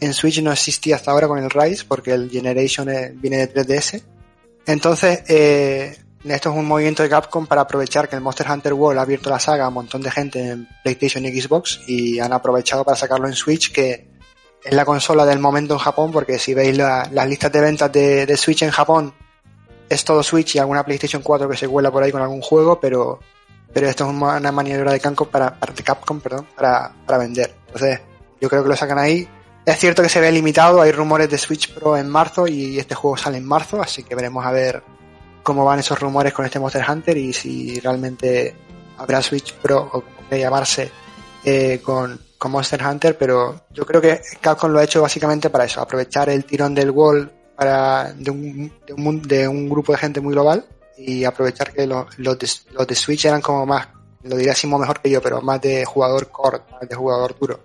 En 0.00 0.14
Switch 0.14 0.40
no 0.40 0.50
existía 0.50 0.96
hasta 0.96 1.10
ahora 1.10 1.28
con 1.28 1.38
el 1.38 1.50
Rise, 1.50 1.84
porque 1.86 2.12
el 2.12 2.30
Generation 2.30 2.88
eh, 2.88 3.12
viene 3.14 3.46
de 3.46 3.52
3DS. 3.52 4.02
Entonces, 4.70 5.22
eh, 5.28 5.96
esto 6.24 6.50
es 6.50 6.56
un 6.56 6.66
movimiento 6.66 7.02
de 7.02 7.08
Capcom 7.08 7.46
para 7.46 7.62
aprovechar 7.62 8.08
que 8.08 8.16
el 8.16 8.22
Monster 8.22 8.50
Hunter 8.50 8.72
World 8.74 8.98
ha 8.98 9.02
abierto 9.02 9.30
la 9.30 9.38
saga 9.40 9.64
a 9.64 9.68
un 9.68 9.74
montón 9.74 10.02
de 10.02 10.10
gente 10.10 10.48
en 10.50 10.68
PlayStation 10.82 11.24
y 11.24 11.40
Xbox 11.40 11.80
y 11.86 12.20
han 12.20 12.32
aprovechado 12.32 12.84
para 12.84 12.96
sacarlo 12.96 13.26
en 13.26 13.34
Switch, 13.34 13.72
que 13.72 14.08
es 14.62 14.72
la 14.74 14.84
consola 14.84 15.24
del 15.24 15.38
momento 15.38 15.74
en 15.74 15.80
Japón, 15.80 16.12
porque 16.12 16.38
si 16.38 16.52
veis 16.54 16.76
la- 16.76 17.08
las 17.10 17.26
listas 17.28 17.50
de 17.50 17.60
ventas 17.60 17.90
de, 17.90 18.36
Switch 18.36 18.62
en 18.62 18.70
Japón, 18.70 19.14
es 19.88 20.04
todo 20.04 20.22
Switch 20.22 20.54
y 20.54 20.58
alguna 20.58 20.84
PlayStation 20.84 21.22
4 21.22 21.48
que 21.48 21.56
se 21.56 21.66
cuela 21.66 21.90
por 21.90 22.02
ahí 22.02 22.12
con 22.12 22.22
algún 22.22 22.42
juego, 22.42 22.78
pero, 22.78 23.18
pero 23.72 23.88
esto 23.88 24.04
es 24.04 24.10
una 24.10 24.36
una 24.36 24.52
maniobra 24.52 24.92
de 24.92 25.00
Capcom 25.00 25.28
para, 25.28 25.58
para- 25.58 25.72
de 25.72 25.82
Capcom, 25.82 26.20
perdón, 26.20 26.46
para, 26.54 26.92
para 27.06 27.18
vender. 27.18 27.52
Entonces, 27.66 28.00
yo 28.40 28.48
creo 28.48 28.62
que 28.62 28.68
lo 28.68 28.76
sacan 28.76 28.98
ahí. 28.98 29.26
Es 29.70 29.78
cierto 29.78 30.02
que 30.02 30.08
se 30.08 30.20
ve 30.20 30.32
limitado, 30.32 30.82
hay 30.82 30.90
rumores 30.90 31.30
de 31.30 31.38
Switch 31.38 31.72
Pro 31.72 31.96
en 31.96 32.08
marzo 32.08 32.48
y 32.48 32.80
este 32.80 32.96
juego 32.96 33.16
sale 33.16 33.38
en 33.38 33.46
marzo, 33.46 33.80
así 33.80 34.02
que 34.02 34.16
veremos 34.16 34.44
a 34.44 34.50
ver 34.50 34.82
cómo 35.44 35.64
van 35.64 35.78
esos 35.78 35.96
rumores 36.00 36.32
con 36.32 36.44
este 36.44 36.58
Monster 36.58 36.84
Hunter 36.88 37.16
y 37.16 37.32
si 37.32 37.78
realmente 37.78 38.52
habrá 38.98 39.22
Switch 39.22 39.54
Pro 39.54 39.88
o 39.92 40.00
como 40.00 40.28
quiera 40.28 40.42
llamarse 40.42 40.90
eh, 41.44 41.80
con, 41.84 42.20
Monster 42.48 42.84
Hunter, 42.84 43.16
pero 43.16 43.66
yo 43.70 43.86
creo 43.86 44.00
que 44.00 44.20
Capcom 44.40 44.72
lo 44.72 44.80
ha 44.80 44.84
hecho 44.84 45.02
básicamente 45.02 45.50
para 45.50 45.66
eso, 45.66 45.80
aprovechar 45.80 46.28
el 46.30 46.44
tirón 46.44 46.74
del 46.74 46.90
Wall 46.90 47.30
para, 47.54 48.12
de, 48.12 48.28
un, 48.28 48.72
de, 48.84 48.92
un, 48.92 49.22
de 49.22 49.46
un 49.46 49.68
grupo 49.68 49.92
de 49.92 49.98
gente 49.98 50.20
muy 50.20 50.32
global 50.32 50.66
y 50.96 51.22
aprovechar 51.22 51.72
que 51.72 51.86
los, 51.86 52.18
los, 52.18 52.36
de, 52.36 52.50
los 52.72 52.86
de 52.88 52.94
Switch 52.96 53.24
eran 53.24 53.40
como 53.40 53.66
más, 53.66 53.86
lo 54.24 54.34
diría 54.34 54.52
Simo 54.52 54.80
mejor 54.80 54.98
que 55.00 55.10
yo, 55.10 55.22
pero 55.22 55.40
más 55.40 55.60
de 55.60 55.84
jugador 55.84 56.28
core, 56.28 56.58
más 56.72 56.88
de 56.88 56.96
jugador 56.96 57.38
duro. 57.38 57.60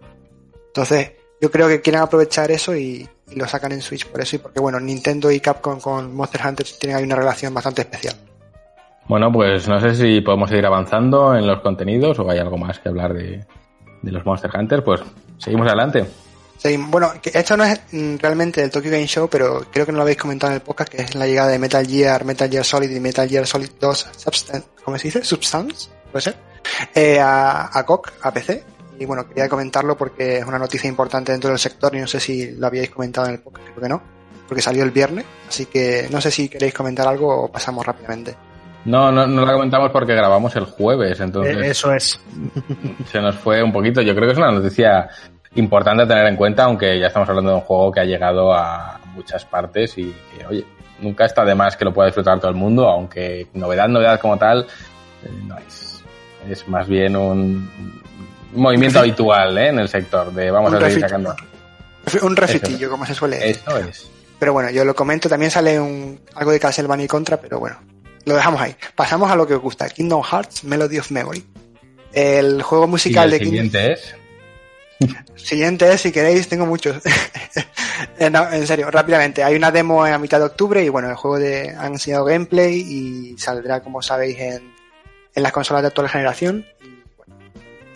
Entonces, 0.68 1.25
yo 1.46 1.52
creo 1.52 1.68
que 1.68 1.80
quieren 1.80 2.02
aprovechar 2.02 2.50
eso 2.50 2.76
y, 2.76 3.08
y 3.30 3.36
lo 3.36 3.48
sacan 3.48 3.72
en 3.72 3.80
Switch 3.80 4.08
por 4.08 4.20
eso 4.20 4.36
y 4.36 4.40
porque, 4.40 4.60
bueno, 4.60 4.80
Nintendo 4.80 5.30
y 5.30 5.40
Capcom 5.40 5.80
con 5.80 6.12
Monster 6.16 6.42
Hunter 6.44 6.66
tienen 6.80 6.98
ahí 6.98 7.04
una 7.04 7.16
relación 7.16 7.54
bastante 7.54 7.84
especial. 7.84 8.16
Bueno, 9.08 9.32
pues 9.32 9.68
no 9.68 9.80
sé 9.80 9.94
si 9.94 10.22
podemos 10.22 10.50
seguir 10.50 10.66
avanzando 10.66 11.36
en 11.36 11.46
los 11.46 11.62
contenidos 11.62 12.18
o 12.18 12.28
hay 12.32 12.40
algo 12.40 12.58
más 12.58 12.80
que 12.80 12.90
hablar 12.90 13.14
de, 13.14 13.46
de 14.02 14.12
los 14.12 14.26
Monster 14.26 14.50
Hunter. 14.58 14.84
Pues 14.84 15.02
seguimos 15.38 15.68
adelante. 15.68 16.08
Sí, 16.58 16.78
bueno, 16.78 17.14
esto 17.24 17.56
no 17.56 17.64
es 17.64 17.80
mm, 17.92 18.16
realmente 18.16 18.64
el 18.64 18.72
Tokyo 18.72 18.90
Game 18.90 19.06
Show, 19.06 19.30
pero 19.30 19.68
creo 19.72 19.86
que 19.86 19.92
no 19.92 19.98
lo 19.98 20.02
habéis 20.02 20.18
comentado 20.18 20.52
en 20.52 20.56
el 20.56 20.62
podcast, 20.64 20.92
que 20.92 21.04
es 21.04 21.14
la 21.14 21.28
llegada 21.28 21.50
de 21.50 21.60
Metal 21.60 21.86
Gear, 21.86 22.26
Metal 22.26 22.50
Gear 22.50 22.66
Solid 22.66 22.90
y 22.90 23.00
Metal 23.00 23.30
Gear 23.30 23.46
Solid 23.46 23.70
2 23.80 24.08
Substance, 24.18 24.68
¿cómo 24.84 24.98
se 24.98 25.10
dice? 25.10 25.24
Substance, 25.24 25.90
puede 26.12 26.24
ser, 26.24 26.36
eh, 26.96 27.20
a, 27.20 27.70
a 27.72 27.86
a 28.24 28.34
PC. 28.34 28.75
Y 29.00 29.06
bueno, 29.06 29.28
quería 29.28 29.50
comentarlo 29.50 29.98
porque 29.98 30.38
es 30.38 30.46
una 30.46 30.60
noticia 30.60 30.88
importante 30.90 31.32
dentro 31.32 31.50
del 31.50 31.60
sector 31.60 31.96
y 31.96 32.00
no 32.00 32.08
sé 32.08 32.20
si 32.20 32.52
lo 32.52 32.68
habíais 32.68 32.90
comentado 32.90 33.28
en 33.28 33.34
el 33.34 33.40
podcast, 33.40 33.68
creo 33.70 33.82
que 33.82 33.90
no, 33.90 34.02
porque 34.48 34.62
salió 34.62 34.84
el 34.84 34.92
viernes, 34.92 35.26
así 35.48 35.66
que 35.66 36.08
no 36.12 36.22
sé 36.22 36.32
si 36.32 36.48
queréis 36.50 36.74
comentar 36.74 37.08
algo 37.08 37.44
o 37.44 37.52
pasamos 37.52 37.86
rápidamente. 37.86 38.36
No, 38.86 39.12
no, 39.12 39.26
no 39.26 39.46
la 39.46 39.54
comentamos 39.54 39.92
porque 39.92 40.14
grabamos 40.14 40.56
el 40.56 40.66
jueves, 40.66 41.20
entonces 41.20 41.58
Eh, 41.58 41.70
Eso 41.72 41.92
es. 41.92 42.20
se 43.12 43.20
nos 43.20 43.36
fue 43.36 43.64
un 43.64 43.74
poquito. 43.74 44.02
Yo 44.02 44.14
creo 44.14 44.28
que 44.28 44.34
es 44.34 44.38
una 44.38 44.52
noticia 44.52 45.10
importante 45.56 46.04
a 46.04 46.08
tener 46.08 46.28
en 46.28 46.36
cuenta, 46.36 46.66
aunque 46.66 47.00
ya 47.00 47.08
estamos 47.08 47.28
hablando 47.28 47.52
de 47.52 47.58
un 47.58 47.64
juego 47.64 47.92
que 47.92 48.02
ha 48.02 48.06
llegado 48.06 48.54
a 48.54 49.00
muchas 49.16 49.44
partes 49.46 49.98
y 49.98 50.14
que, 50.38 50.46
oye, 50.46 50.66
nunca 51.00 51.26
está 51.26 51.44
de 51.44 51.56
más 51.56 51.76
que 51.76 51.86
lo 51.86 51.94
pueda 51.94 52.08
disfrutar 52.08 52.40
todo 52.40 52.52
el 52.52 52.58
mundo, 52.58 52.88
aunque 52.88 53.48
novedad, 53.54 53.88
novedad 53.88 54.20
como 54.20 54.38
tal, 54.38 54.68
eh, 55.24 55.30
no 55.48 55.58
es. 55.58 56.04
Es 56.48 56.68
más 56.68 56.88
bien 56.88 57.16
un, 57.16 57.34
un 57.34 58.02
movimiento 58.54 59.00
habitual 59.00 59.58
¿eh? 59.58 59.70
en 59.70 59.80
el 59.80 59.90
sector 59.90 60.34
de 60.34 60.52
vamos 60.52 60.72
Un 60.72 60.78
a 60.78 60.88
seguir 60.88 61.02
sacando. 61.02 61.36
Un 62.22 62.36
refitillo, 62.36 62.90
como 62.90 63.06
se 63.06 63.16
suele 63.16 63.38
decir. 63.38 63.62
Eso 63.66 63.78
es. 63.78 64.10
Pero 64.40 64.54
bueno, 64.54 64.70
yo 64.70 64.86
lo 64.86 64.96
comento, 64.96 65.30
también 65.30 65.50
sale 65.50 65.80
un, 65.80 66.20
algo 66.36 66.52
de 66.52 66.60
Castlevania 66.60 67.06
y 67.06 67.08
Contra, 67.08 67.38
pero 67.38 67.60
bueno, 67.60 67.78
lo 68.26 68.36
dejamos 68.36 68.62
ahí. 68.62 68.76
Pasamos 68.96 69.32
a 69.32 69.36
lo 69.36 69.48
que 69.48 69.56
os 69.56 69.62
gusta, 69.62 69.90
Kingdom 69.90 70.22
Hearts 70.22 70.64
Melody 70.64 71.00
of 71.00 71.12
Memory. 71.12 71.44
El 72.14 72.62
juego 72.62 72.86
Y 72.86 72.90
musical 72.90 73.26
el 73.26 73.32
de 73.32 73.40
Kingdom 73.40 73.66
siguiente 73.66 73.94
es. 73.94 74.16
Siguiente 75.36 75.92
es, 75.92 76.02
si 76.02 76.12
queréis, 76.12 76.48
tengo 76.48 76.66
muchos. 76.66 77.02
Eh, 78.18 78.30
no, 78.30 78.50
en 78.52 78.66
serio, 78.68 78.90
rápidamente. 78.92 79.44
Hay 79.44 79.56
una 79.56 79.72
demo 79.72 80.04
a 80.04 80.18
mitad 80.18 80.40
de 80.40 80.46
octubre 80.46 80.84
y 80.84 80.90
bueno, 80.90 81.10
el 81.10 81.16
juego 81.16 81.38
de, 81.38 81.70
han 81.70 81.94
enseñado 81.94 82.26
gameplay 82.26 82.76
y 82.78 83.38
saldrá, 83.38 83.82
como 83.82 84.02
sabéis, 84.02 84.38
en, 84.40 84.74
en 85.34 85.44
las 85.44 85.52
consolas 85.52 85.82
de 85.82 85.88
actual 85.88 86.10
generación. 86.10 86.66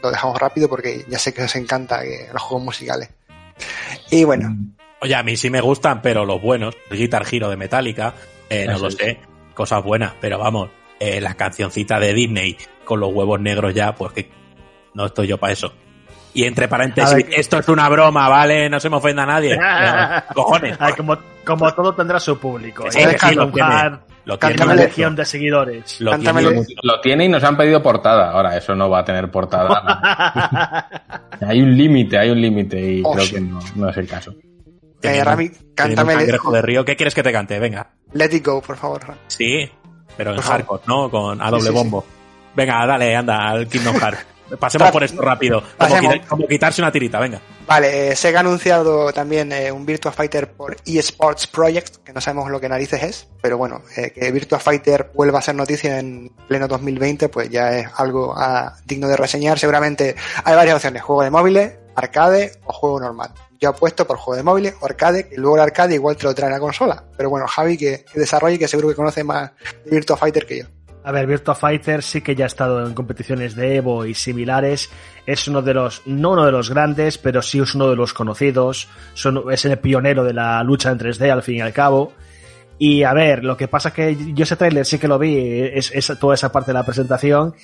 Lo 0.01 0.11
dejamos 0.11 0.39
rápido 0.39 0.69
porque 0.69 1.05
ya 1.07 1.19
sé 1.19 1.33
que 1.33 1.43
os 1.43 1.55
encanta 1.55 2.01
que- 2.01 2.27
los 2.31 2.41
juegos 2.41 2.65
musicales. 2.65 3.09
Y 4.11 4.23
bueno, 4.23 4.55
Oye, 5.01 5.15
a 5.15 5.23
mí 5.23 5.37
sí 5.37 5.49
me 5.49 5.61
gustan, 5.61 6.01
pero 6.01 6.25
los 6.25 6.41
buenos, 6.41 6.75
el 6.89 6.97
Guitar 6.97 7.25
Hero 7.31 7.49
de 7.49 7.55
Metallica, 7.55 8.13
eh, 8.49 8.65
no 8.67 8.77
lo 8.77 8.91
sé, 8.91 9.17
cosas 9.53 9.81
buenas, 9.81 10.13
pero 10.19 10.37
vamos, 10.37 10.69
eh, 10.99 11.21
la 11.21 11.35
cancioncita 11.35 11.99
de 12.01 12.13
Disney 12.13 12.57
con 12.83 12.99
los 12.99 13.13
huevos 13.13 13.39
negros 13.39 13.73
ya, 13.73 13.95
pues 13.95 14.11
que 14.11 14.29
no 14.93 15.05
estoy 15.05 15.27
yo 15.27 15.37
para 15.37 15.53
eso. 15.53 15.73
Y 16.33 16.43
entre 16.43 16.67
paréntesis, 16.67 17.15
ver, 17.15 17.39
esto 17.39 17.59
es 17.59 17.67
una 17.69 17.87
broma, 17.87 18.27
¿vale? 18.27 18.69
No 18.69 18.79
se 18.79 18.89
me 18.89 18.97
ofenda 18.97 19.23
a 19.23 19.25
nadie. 19.25 19.57
Pero, 19.57 20.33
cojones. 20.35 20.77
Como, 20.97 21.17
como 21.45 21.73
todo 21.73 21.95
tendrá 21.95 22.19
su 22.19 22.37
público. 22.37 22.91
Sí, 22.91 22.99
¿eh? 22.99 23.17
sí, 23.17 23.35
lo 23.35 23.49
tiene. 23.51 23.69
Lo 24.25 24.37
Cántame 24.37 24.55
tiene, 24.57 24.73
una 24.73 24.83
legión 24.83 25.15
de 25.15 25.25
seguidores. 25.25 26.01
lo 26.01 26.17
tiene- 26.19 26.39
el- 26.41 26.65
Lo 26.83 27.01
tiene 27.01 27.25
y 27.25 27.29
nos 27.29 27.43
han 27.43 27.57
pedido 27.57 27.81
portada. 27.81 28.31
Ahora, 28.31 28.55
eso 28.57 28.75
no 28.75 28.89
va 28.89 28.99
a 28.99 29.05
tener 29.05 29.31
portada. 29.31 30.87
hay 31.47 31.61
un 31.61 31.75
límite, 31.75 32.17
hay 32.17 32.29
un 32.29 32.41
límite 32.41 32.79
y 32.79 33.01
Oh, 33.03 33.13
creo 33.13 33.25
sí. 33.25 33.35
que 33.35 33.41
no, 33.41 33.59
no 33.75 33.89
es 33.89 33.97
el 33.97 34.07
caso. 34.07 34.33
eh, 35.01 35.23
Rami, 35.23 35.45
un 35.45 35.73
cántame 35.75 36.13
cangrejo 36.15 36.51
de 36.51 36.61
río. 36.61 36.85
¿Qué 36.85 36.95
quieres 36.95 37.15
que 37.15 37.23
te 37.23 37.31
cante? 37.31 37.57
Venga. 37.59 37.89
Let 38.13 38.35
It 38.35 38.45
Go, 38.45 38.61
por 38.61 38.77
favor. 38.77 39.01
Rami. 39.07 39.19
Sí, 39.27 39.69
pero 40.17 40.33
en 40.35 40.41
hardcore, 40.41 40.83
¿no? 40.87 41.09
Con 41.09 41.41
a 41.41 41.49
doble 41.49 41.61
sí, 41.63 41.67
sí. 41.69 41.73
bombo. 41.73 42.05
Venga, 42.55 42.85
dale, 42.85 43.15
anda, 43.15 43.49
al 43.49 43.67
Kingdom 43.67 43.95
Hearts. 43.95 44.25
Pasemos 44.59 44.89
por 44.91 45.03
esto 45.03 45.21
rápido. 45.21 45.63
Como 46.27 46.47
quitarse 46.47 46.81
una 46.81 46.91
tirita, 46.91 47.19
venga. 47.19 47.39
Vale, 47.69 48.09
eh, 48.09 48.15
Sega 48.15 48.39
ha 48.39 48.41
anunciado 48.41 49.13
también 49.13 49.51
eh, 49.51 49.71
un 49.71 49.85
Virtua 49.85 50.11
Fighter 50.11 50.51
por 50.53 50.75
eSports 50.87 51.45
Project, 51.45 51.97
que 51.97 52.11
no 52.11 52.19
sabemos 52.19 52.49
lo 52.49 52.59
que 52.59 52.67
narices 52.67 53.03
es, 53.03 53.27
pero 53.43 53.59
bueno, 53.59 53.83
eh, 53.95 54.09
que 54.09 54.31
Virtua 54.31 54.57
Fighter 54.57 55.11
vuelva 55.13 55.37
a 55.37 55.43
ser 55.43 55.53
noticia 55.53 55.99
en 55.99 56.31
pleno 56.47 56.67
2020, 56.67 57.29
pues 57.29 57.51
ya 57.51 57.77
es 57.77 57.87
algo 57.97 58.33
ah, 58.35 58.75
digno 58.87 59.07
de 59.07 59.15
reseñar. 59.15 59.59
Seguramente 59.59 60.15
hay 60.43 60.55
varias 60.55 60.77
opciones, 60.77 61.03
juego 61.03 61.21
de 61.21 61.29
móviles, 61.29 61.73
arcade 61.93 62.53
o 62.65 62.73
juego 62.73 63.01
normal. 63.01 63.35
Yo 63.59 63.69
apuesto 63.69 64.07
por 64.07 64.17
juego 64.17 64.37
de 64.37 64.43
móviles 64.43 64.73
o 64.79 64.87
arcade, 64.87 65.29
que 65.29 65.37
luego 65.37 65.57
el 65.57 65.61
arcade 65.61 65.93
igual 65.93 66.17
te 66.17 66.23
lo 66.23 66.33
trae 66.33 66.47
en 66.47 66.53
la 66.53 66.59
consola. 66.59 67.03
Pero 67.15 67.29
bueno, 67.29 67.45
Javi, 67.47 67.77
que, 67.77 68.03
que 68.11 68.19
desarrolle, 68.19 68.57
que 68.57 68.67
seguro 68.67 68.89
que 68.89 68.95
conoce 68.95 69.23
más 69.23 69.51
Virtua 69.85 70.17
Fighter 70.17 70.47
que 70.47 70.57
yo. 70.57 70.65
A 71.09 71.11
ver, 71.11 71.25
Virtua 71.25 71.55
Fighter 71.55 72.03
sí 72.03 72.21
que 72.21 72.35
ya 72.35 72.43
ha 72.43 72.47
estado 72.47 72.85
en 72.85 72.93
competiciones 72.93 73.55
de 73.55 73.77
Evo 73.77 74.05
y 74.05 74.13
similares. 74.13 74.91
Es 75.25 75.47
uno 75.47 75.63
de 75.63 75.73
los, 75.73 76.03
no 76.05 76.33
uno 76.33 76.45
de 76.45 76.51
los 76.51 76.69
grandes, 76.69 77.17
pero 77.17 77.41
sí 77.41 77.59
es 77.59 77.73
uno 77.73 77.89
de 77.89 77.95
los 77.95 78.13
conocidos. 78.13 78.87
Es 79.49 79.65
el 79.65 79.79
pionero 79.79 80.23
de 80.23 80.33
la 80.33 80.61
lucha 80.61 80.91
en 80.91 80.99
3D 80.99 81.31
al 81.31 81.41
fin 81.41 81.55
y 81.55 81.61
al 81.61 81.73
cabo. 81.73 82.13
Y 82.77 83.01
a 83.01 83.13
ver, 83.13 83.43
lo 83.43 83.57
que 83.57 83.67
pasa 83.67 83.89
es 83.89 83.95
que 83.95 84.33
yo 84.35 84.43
ese 84.43 84.55
tráiler 84.55 84.85
sí 84.85 84.99
que 84.99 85.07
lo 85.07 85.17
vi, 85.17 85.35
es 85.35 86.13
toda 86.19 86.35
esa 86.35 86.51
parte 86.51 86.69
de 86.69 86.75
la 86.75 86.85
presentación. 86.85 87.55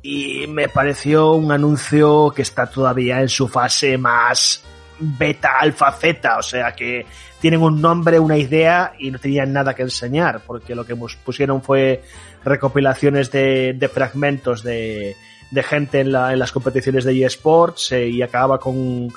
Y 0.00 0.46
me 0.48 0.70
pareció 0.70 1.32
un 1.32 1.52
anuncio 1.52 2.32
que 2.34 2.40
está 2.40 2.64
todavía 2.64 3.20
en 3.20 3.28
su 3.28 3.46
fase 3.46 3.98
más 3.98 4.64
beta, 5.00 5.56
alfa, 5.58 5.90
zeta. 5.92 6.38
O 6.38 6.42
sea 6.42 6.72
que 6.74 7.06
tienen 7.40 7.62
un 7.62 7.80
nombre, 7.80 8.18
una 8.18 8.36
idea 8.36 8.92
y 8.98 9.10
no 9.10 9.18
tenían 9.18 9.52
nada 9.52 9.74
que 9.74 9.82
enseñar, 9.82 10.40
porque 10.46 10.74
lo 10.74 10.84
que 10.84 10.94
pusieron 10.96 11.62
fue 11.62 12.02
recopilaciones 12.44 13.30
de, 13.30 13.74
de 13.74 13.88
fragmentos 13.88 14.62
de, 14.62 15.16
de 15.50 15.62
gente 15.62 16.00
en, 16.00 16.12
la- 16.12 16.32
en 16.32 16.38
las 16.38 16.52
competiciones 16.52 17.04
de 17.04 17.24
eSports 17.24 17.92
eh, 17.92 18.08
y 18.08 18.22
acababa 18.22 18.58
con 18.58 19.08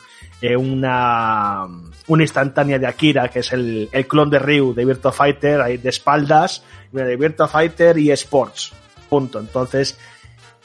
eh, 0.42 0.56
una, 0.58 1.68
una 2.08 2.24
instantánea 2.24 2.80
de 2.80 2.88
Akira, 2.88 3.28
que 3.30 3.40
es 3.40 3.52
el, 3.53 3.90
el 3.92 4.08
clon 4.08 4.30
de 4.30 4.40
Ryu 4.40 4.74
de 4.74 4.86
Virtua 4.86 5.12
Fighter, 5.12 5.80
de 5.80 5.90
espaldas, 5.90 6.64
de 6.92 7.16
Virtua 7.16 7.48
Fighter 7.48 7.98
y 7.98 8.12
eSports. 8.12 8.74
Punto. 9.10 9.40
Entonces, 9.40 9.98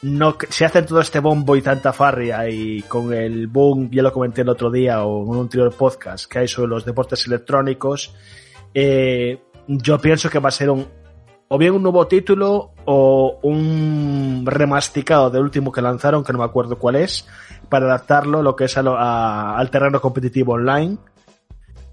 no 0.02 0.36
se 0.48 0.64
hace 0.64 0.82
todo 0.82 1.00
este 1.00 1.20
bombo 1.20 1.56
y 1.56 1.62
tanta 1.62 1.92
farria 1.92 2.48
y 2.48 2.82
con 2.82 3.12
el 3.12 3.46
boom, 3.48 3.90
ya 3.90 4.02
lo 4.02 4.12
comenté 4.12 4.42
el 4.42 4.48
otro 4.48 4.70
día 4.70 5.02
o 5.04 5.22
en 5.24 5.28
un 5.30 5.40
anterior 5.40 5.72
podcast 5.72 6.30
que 6.30 6.38
hay 6.40 6.48
sobre 6.48 6.68
los 6.68 6.84
deportes 6.84 7.26
electrónicos, 7.26 8.14
eh, 8.74 9.42
yo 9.66 9.98
pienso 10.00 10.30
que 10.30 10.38
va 10.38 10.48
a 10.50 10.52
ser 10.52 10.70
un 10.70 10.86
o 11.50 11.56
bien 11.56 11.72
un 11.72 11.82
nuevo 11.82 12.06
título 12.06 12.72
o 12.84 13.38
un 13.42 14.42
remasticado 14.46 15.30
del 15.30 15.42
último 15.42 15.72
que 15.72 15.80
lanzaron, 15.80 16.22
que 16.22 16.32
no 16.34 16.40
me 16.40 16.44
acuerdo 16.44 16.78
cuál 16.78 16.96
es, 16.96 17.26
para 17.70 17.86
adaptarlo 17.86 18.42
lo 18.42 18.54
que 18.54 18.64
es 18.66 18.76
a 18.76 18.82
lo- 18.82 18.98
a- 18.98 19.56
al 19.58 19.70
terreno 19.70 19.98
competitivo 20.00 20.52
online 20.52 20.98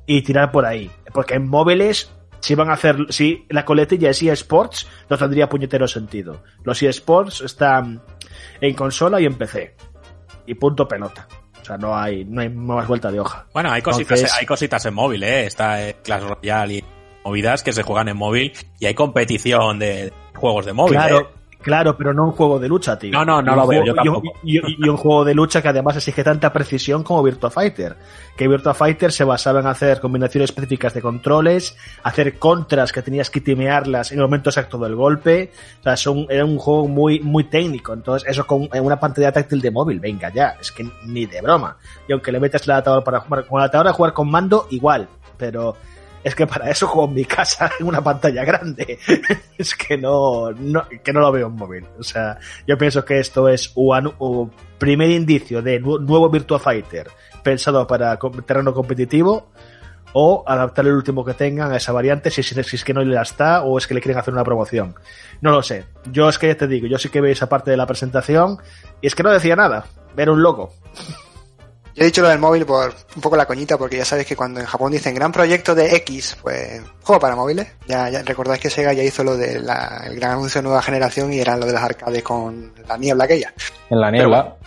y 0.06 0.22
tirar 0.24 0.52
por 0.52 0.66
ahí. 0.66 0.92
Porque 1.14 1.36
en 1.36 1.48
móviles, 1.48 2.12
si 2.46 2.54
van 2.54 2.70
a 2.70 2.74
hacer, 2.74 3.08
si 3.10 3.44
la 3.50 3.66
coletilla 3.66 4.12
es 4.12 4.22
eSports, 4.22 4.88
no 5.10 5.18
tendría 5.18 5.50
puñetero 5.50 5.88
sentido. 5.88 6.44
Los 6.64 6.84
eSports 6.84 7.42
están 7.42 8.04
en 8.62 8.76
consola 8.76 9.20
y 9.20 9.26
en 9.26 9.34
PC. 9.34 9.76
Y 10.46 10.54
punto 10.54 10.88
pelota. 10.88 11.28
O 11.60 11.66
sea, 11.66 11.76
no 11.80 11.98
hay, 11.98 12.24
no 12.24 12.42
hay 12.42 12.50
más 12.50 12.88
vuelta 12.88 13.12
de 13.12 13.20
hoja. 13.20 13.48
Bueno, 13.52 13.72
hay 13.72 13.82
cositas, 13.82 14.20
Entonces- 14.20 14.38
hay 14.40 14.46
cositas 14.46 14.86
en 14.86 14.94
móvil, 14.94 15.24
¿eh? 15.24 15.48
Está 15.48 15.90
eh, 15.90 15.96
Clash 16.04 16.22
Royale 16.22 16.74
y 16.76 16.84
movidas 17.24 17.64
que 17.64 17.74
se 17.74 17.82
juegan 17.82 18.10
en 18.10 18.18
móvil 18.18 18.54
y 18.80 18.86
hay 18.86 18.94
competición 18.94 19.80
de 19.80 20.14
juegos 20.36 20.68
de 20.68 20.74
móvil. 20.74 20.94
Claro, 20.94 21.22
¿eh? 21.22 21.28
Claro, 21.66 21.98
pero 21.98 22.14
no 22.14 22.26
un 22.26 22.32
juego 22.32 22.60
de 22.60 22.68
lucha, 22.70 22.98
tío. 22.98 23.12
No, 23.12 23.26
no, 23.26 23.42
no 23.42 23.56
lo 23.56 23.66
veo, 23.68 23.84
yo 23.84 23.88
y 23.88 23.90
un- 23.90 23.96
tampoco. 24.14 24.40
Y, 24.44 24.58
y- 24.60 24.78
y 24.86 24.88
un 24.88 24.98
juego 24.98 25.26
de 25.26 25.34
lucha 25.34 25.62
que 25.62 25.68
además 25.70 25.96
exige 25.98 26.24
tanta 26.24 26.54
precisión 26.54 27.04
como 27.04 27.24
Virtua 27.24 27.50
Fighter. 27.50 27.96
Que 28.38 28.48
Virtua 28.48 28.74
Fighter 28.76 29.12
se 29.12 29.24
basaba 29.24 29.60
en 29.62 29.68
hacer 29.68 30.00
combinaciones 30.00 30.52
específicas 30.52 30.94
de 30.94 31.02
controles, 31.02 31.76
hacer 32.04 32.38
contras 32.38 32.92
que 32.94 33.02
tenías 33.02 33.30
que 33.32 33.42
timearlas 33.42 34.12
en 34.12 34.20
el 34.20 34.26
momento 34.26 34.52
exacto 34.52 34.78
del 34.78 34.96
golpe. 34.96 35.52
O 35.80 35.84
sea, 35.84 35.98
son- 35.98 36.28
era 36.30 36.46
un 36.46 36.58
juego 36.60 36.88
muy, 36.88 37.20
muy 37.20 37.46
técnico. 37.46 37.94
Entonces, 37.94 38.30
eso 38.30 38.46
con 38.46 38.70
una 38.80 39.00
pantalla 39.00 39.32
táctil 39.32 39.60
de 39.62 39.72
móvil, 39.72 40.00
venga 40.00 40.32
ya, 40.32 40.56
es 40.62 40.72
que 40.72 40.88
ni 41.08 41.26
de 41.26 41.42
broma. 41.42 41.78
Y 42.08 42.12
aunque 42.14 42.32
le 42.32 42.40
metas 42.40 42.64
el 42.66 42.72
adaptador 42.72 43.04
para 43.04 43.20
jugar 43.22 43.46
con 43.48 43.58
el 43.58 43.62
adaptador 43.64 43.88
a 43.88 43.94
jugar 43.94 44.14
con 44.14 44.30
mando, 44.30 44.68
igual. 44.70 45.08
Pero 45.38 45.76
es 46.26 46.34
que 46.34 46.48
para 46.48 46.72
eso 46.72 46.88
juego 46.88 47.08
en 47.08 47.14
mi 47.14 47.24
casa 47.26 47.70
en 47.80 47.86
una 47.86 48.04
pantalla 48.04 48.44
grande. 48.44 48.98
es 49.58 49.76
que 49.76 49.96
no, 49.96 50.50
que 51.04 51.14
no 51.14 51.20
lo 51.20 51.32
veo 51.32 51.48
en 51.48 51.54
móvil. 51.54 51.86
O 52.00 52.04
sea, 52.04 52.40
yo 52.68 52.78
pienso 52.78 53.06
que 53.06 53.20
esto 53.20 53.48
es 53.48 53.72
un, 53.76 54.52
primer 54.80 55.12
indicio 55.12 55.62
de 55.62 55.80
nu- 55.80 56.00
nuevo 56.00 56.30
Virtua 56.30 56.58
Fighter 56.58 57.08
pensado 57.44 57.86
para 57.86 58.18
terreno 58.46 58.74
competitivo 58.74 59.52
o 60.14 60.44
adaptar 60.48 60.88
el 60.88 60.94
último 60.94 61.24
que 61.24 61.36
tengan 61.36 61.72
a 61.72 61.78
esa 61.78 61.92
variante 61.92 62.32
si, 62.32 62.42
es 62.42 62.84
que 62.84 62.94
no 62.94 63.02
le 63.04 63.22
está 63.22 63.62
o 63.62 63.78
es 63.78 63.86
que 63.86 63.94
le 63.94 64.02
quieren 64.02 64.18
hacer 64.18 64.34
una 64.34 64.44
promoción. 64.44 64.96
No 65.42 65.52
lo 65.52 65.62
sé. 65.62 65.86
Yo 66.12 66.28
es 66.28 66.40
que 66.40 66.48
ya 66.48 66.56
te 66.58 66.68
digo, 66.68 66.88
yo 66.88 66.98
sí 66.98 67.10
que 67.10 67.22
veo 67.22 67.32
esa 67.32 67.48
parte 67.48 67.70
de 67.70 67.78
la 67.78 67.86
presentación 67.86 68.58
y 69.00 69.08
es 69.08 69.14
que 69.14 69.22
no 69.22 69.30
decía 69.32 69.56
nada. 69.56 69.86
Era 70.18 70.32
un 70.32 70.42
logo. 70.42 70.74
Yo 71.96 72.04
he 72.04 72.08
dicho 72.08 72.22
lo 72.22 72.28
del 72.28 72.40
móvil 72.40 72.66
por 72.66 72.94
un 73.16 73.22
poco 73.22 73.38
la 73.38 73.46
coñita, 73.46 73.78
porque 73.78 73.96
ya 73.96 74.04
sabéis 74.04 74.28
que 74.28 74.36
cuando 74.36 74.60
en 74.60 74.66
Japón 74.66 74.92
dicen 74.92 75.16
gran 75.16 75.32
proyecto 75.32 75.74
de 75.74 75.96
X, 75.96 76.36
pues 76.42 76.82
juego 77.02 77.22
para 77.22 77.38
móviles. 77.38 77.68
Ya, 77.88 78.10
ya 78.10 78.22
recordáis 78.22 78.60
que 78.60 78.70
Sega 78.70 78.92
ya 78.92 79.02
hizo 79.02 79.24
lo 79.24 79.38
del 79.38 79.64
gran 79.64 80.32
anuncio 80.32 80.60
de 80.60 80.68
nueva 80.68 80.82
generación 80.82 81.32
y 81.32 81.40
era 81.40 81.56
lo 81.56 81.66
de 81.66 81.72
las 81.72 81.84
arcades 81.84 82.22
con 82.22 82.74
la 82.86 82.98
niebla 82.98 83.24
aquella. 83.24 83.54
En 83.90 84.02
la 84.02 84.12
niebla. 84.12 84.58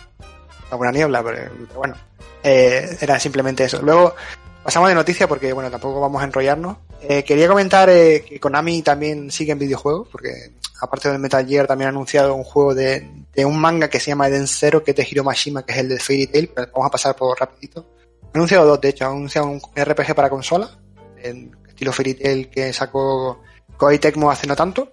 Alguna 0.71 0.91
niebla, 0.91 1.23
pero, 1.23 1.51
pero 1.67 1.79
bueno, 1.79 1.95
eh, 2.41 2.97
era 2.99 3.19
simplemente 3.19 3.63
eso. 3.63 3.79
Luego 3.83 4.15
pasamos 4.63 4.89
de 4.89 4.95
noticia 4.95 5.27
porque, 5.27 5.53
bueno, 5.53 5.69
tampoco 5.69 6.01
vamos 6.01 6.23
a 6.23 6.25
enrollarnos. 6.25 6.77
Eh, 7.01 7.23
quería 7.23 7.47
comentar 7.47 7.89
eh, 7.89 8.25
que 8.27 8.39
Konami 8.39 8.81
también 8.81 9.31
sigue 9.31 9.53
en 9.53 9.59
videojuegos, 9.59 10.07
porque 10.11 10.51
aparte 10.81 11.09
del 11.09 11.19
Metal 11.19 11.45
Gear 11.45 11.67
también 11.67 11.87
ha 11.87 11.89
anunciado 11.89 12.35
un 12.35 12.43
juego 12.43 12.75
de, 12.75 13.09
un 13.37 13.59
manga 13.59 13.89
que 13.89 13.99
se 13.99 14.11
llama 14.11 14.27
Eden 14.27 14.47
Zero, 14.47 14.83
que 14.83 14.91
es 14.91 14.97
de 14.97 15.07
Hiro 15.09 15.23
Mashima, 15.23 15.63
que 15.63 15.71
es 15.71 15.77
el 15.79 15.89
de 15.89 15.99
Fairy 15.99 16.27
Tail, 16.27 16.51
pero 16.53 16.71
vamos 16.73 16.87
a 16.87 16.91
pasar 16.91 17.15
por 17.15 17.39
rapidito. 17.39 17.85
Ha 18.23 18.37
anunciado 18.37 18.65
dos, 18.65 18.81
de 18.81 18.89
hecho, 18.89 19.05
ha 19.05 19.09
anunciado 19.09 19.47
un 19.47 19.61
RPG 19.75 20.13
para 20.13 20.29
consola, 20.29 20.69
en 21.17 21.55
estilo 21.67 21.93
Fairy 21.93 22.15
Tail 22.15 22.49
que 22.49 22.73
sacó 22.73 23.41
Koei 23.77 23.97
Tecmo 23.97 24.29
hace 24.29 24.45
no 24.45 24.55
tanto, 24.55 24.89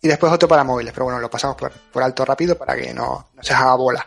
y 0.00 0.08
después 0.08 0.32
otro 0.32 0.48
para 0.48 0.64
móviles, 0.64 0.92
pero 0.92 1.04
bueno, 1.04 1.18
lo 1.18 1.28
pasamos 1.28 1.56
por, 1.56 1.72
por 1.72 2.02
alto 2.02 2.24
rápido 2.24 2.56
para 2.56 2.76
que 2.76 2.94
no, 2.94 3.28
no 3.34 3.42
se 3.42 3.52
haga 3.52 3.74
bola. 3.74 4.06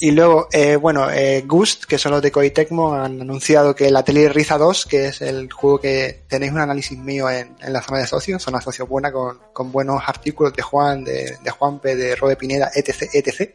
Y 0.00 0.10
luego, 0.10 0.48
eh, 0.52 0.74
bueno, 0.74 1.08
eh, 1.08 1.44
Gust, 1.46 1.84
que 1.84 1.98
son 1.98 2.12
los 2.12 2.20
de 2.20 2.32
Koei 2.32 2.50
Tecmo, 2.50 2.94
han 2.94 3.20
anunciado 3.20 3.76
que 3.76 3.86
el 3.86 3.96
Atelier 3.96 4.34
Riza 4.34 4.58
2, 4.58 4.86
que 4.86 5.06
es 5.06 5.20
el 5.22 5.52
juego 5.52 5.80
que 5.80 6.24
tenéis 6.28 6.50
un 6.52 6.58
análisis 6.58 6.98
mío 6.98 7.30
en, 7.30 7.56
en 7.60 7.72
la 7.72 7.80
zona 7.80 7.98
de 8.00 8.06
socios, 8.08 8.42
zona 8.42 8.60
socio 8.60 8.88
buena 8.88 9.12
con, 9.12 9.38
con 9.52 9.70
buenos 9.70 10.02
artículos 10.04 10.52
de 10.52 10.62
Juan, 10.62 11.04
de, 11.04 11.38
de 11.42 11.50
Juanpe, 11.50 11.94
de 11.94 12.16
Robe 12.16 12.34
Pineda, 12.36 12.72
etc, 12.74 13.08
etc. 13.12 13.50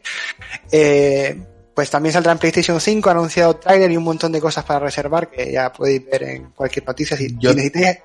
Eh, 0.72 1.38
pues 1.74 1.90
también 1.90 2.12
saldrá 2.14 2.32
en 2.32 2.38
PlayStation 2.38 2.80
5, 2.80 3.08
ha 3.08 3.12
anunciado 3.12 3.56
trailer 3.56 3.90
y 3.92 3.96
un 3.98 4.04
montón 4.04 4.32
de 4.32 4.40
cosas 4.40 4.64
para 4.64 4.80
reservar 4.80 5.30
que 5.30 5.52
ya 5.52 5.70
podéis 5.72 6.04
ver 6.06 6.22
en 6.22 6.50
cualquier 6.52 6.86
noticia. 6.86 7.16
Si, 7.18 7.36
Yo- 7.38 7.50
si 7.50 7.56
necesitáis, 7.56 7.98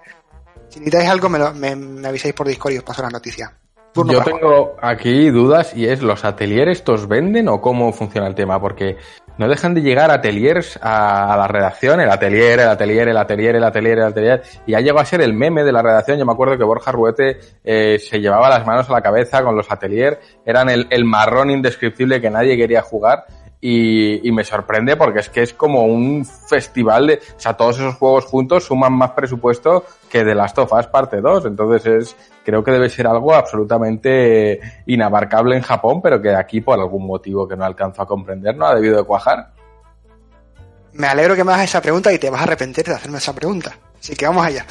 si 0.70 0.80
necesitáis 0.80 1.10
algo, 1.10 1.30
me, 1.30 1.40
lo- 1.40 1.54
me, 1.54 1.74
me 1.76 2.08
avisáis 2.08 2.34
por 2.34 2.48
Discord 2.48 2.74
y 2.74 2.78
os 2.80 2.84
paso 2.84 3.02
la 3.02 3.10
noticia. 3.10 3.58
Turno 3.96 4.12
Yo 4.12 4.24
tengo 4.24 4.76
aquí 4.82 5.30
dudas 5.30 5.74
y 5.74 5.88
es, 5.88 6.02
¿los 6.02 6.26
ateliers 6.26 6.70
estos 6.70 7.08
venden 7.08 7.48
o 7.48 7.62
cómo 7.62 7.94
funciona 7.94 8.28
el 8.28 8.36
tema? 8.36 8.60
Porque 8.60 8.98
no 9.38 9.48
dejan 9.48 9.74
de 9.74 9.84
llegar 9.84 10.12
ateliers 10.12 10.78
a, 10.82 11.34
a 11.34 11.38
la 11.38 11.48
redacción, 11.48 12.02
el 12.02 12.10
atelier, 12.10 12.60
el 12.60 12.68
atelier, 12.68 13.08
el 13.08 13.16
atelier, 13.16 13.56
el 13.56 13.64
atelier, 13.64 13.98
el 14.00 14.04
atelier, 14.04 14.44
y 14.68 14.74
ya 14.74 14.82
llegó 14.82 15.00
a 15.00 15.06
ser 15.06 15.22
el 15.22 15.34
meme 15.34 15.64
de 15.64 15.72
la 15.72 15.82
redacción. 15.82 16.20
Yo 16.20 16.26
me 16.26 16.34
acuerdo 16.34 16.58
que 16.58 16.66
Borja 16.66 16.92
Ruete 16.92 17.40
eh, 17.64 17.98
se 17.98 18.20
llevaba 18.20 18.50
las 18.50 18.68
manos 18.68 18.90
a 18.90 18.92
la 18.92 19.02
cabeza 19.02 19.42
con 19.42 19.56
los 19.56 19.72
atelier, 19.72 20.20
eran 20.46 20.70
el, 20.70 20.88
el 20.90 21.06
marrón 21.06 21.50
indescriptible 21.50 22.20
que 22.20 22.30
nadie 22.30 22.58
quería 22.58 22.82
jugar. 22.82 23.24
Y, 23.68 24.32
me 24.32 24.44
sorprende 24.44 24.96
porque 24.96 25.22
es 25.22 25.30
que 25.30 25.42
es 25.42 25.56
como 25.56 25.86
un 25.86 26.24
festival 26.24 27.08
de, 27.08 27.16
o 27.16 27.40
sea, 27.40 27.54
todos 27.54 27.78
esos 27.78 27.96
juegos 27.96 28.26
juntos 28.26 28.66
suman 28.66 28.94
más 28.94 29.12
presupuesto 29.12 29.84
que 30.08 30.24
The 30.24 30.36
Last 30.36 30.60
of 30.60 30.72
Us 30.72 30.86
parte 30.86 31.20
2. 31.20 31.48
Entonces 31.48 31.86
es, 31.88 32.16
creo 32.44 32.64
que 32.64 32.70
debe 32.70 32.90
ser 32.90 33.08
algo 33.08 33.34
absolutamente 33.34 34.60
inabarcable 34.86 35.56
en 35.56 35.64
Japón, 35.64 36.00
pero 36.04 36.22
que 36.22 36.36
aquí 36.36 36.62
por 36.62 36.80
algún 36.80 37.08
motivo 37.08 37.48
que 37.48 37.56
no 37.56 37.66
alcanzo 37.66 38.04
a 38.04 38.08
comprender 38.08 38.56
no 38.56 38.68
ha 38.68 38.76
debido 38.76 38.98
de 38.98 39.04
cuajar. 39.04 39.50
Me 40.94 41.08
alegro 41.08 41.36
que 41.36 41.44
me 41.44 41.52
hagas 41.52 41.66
esa 41.66 41.82
pregunta 41.82 42.14
y 42.14 42.20
te 42.20 42.30
vas 42.30 42.42
a 42.42 42.44
arrepentir 42.44 42.86
de 42.86 42.94
hacerme 42.94 43.18
esa 43.18 43.34
pregunta. 43.34 43.76
Así 44.00 44.16
que 44.16 44.28
vamos 44.28 44.46
allá. 44.46 44.64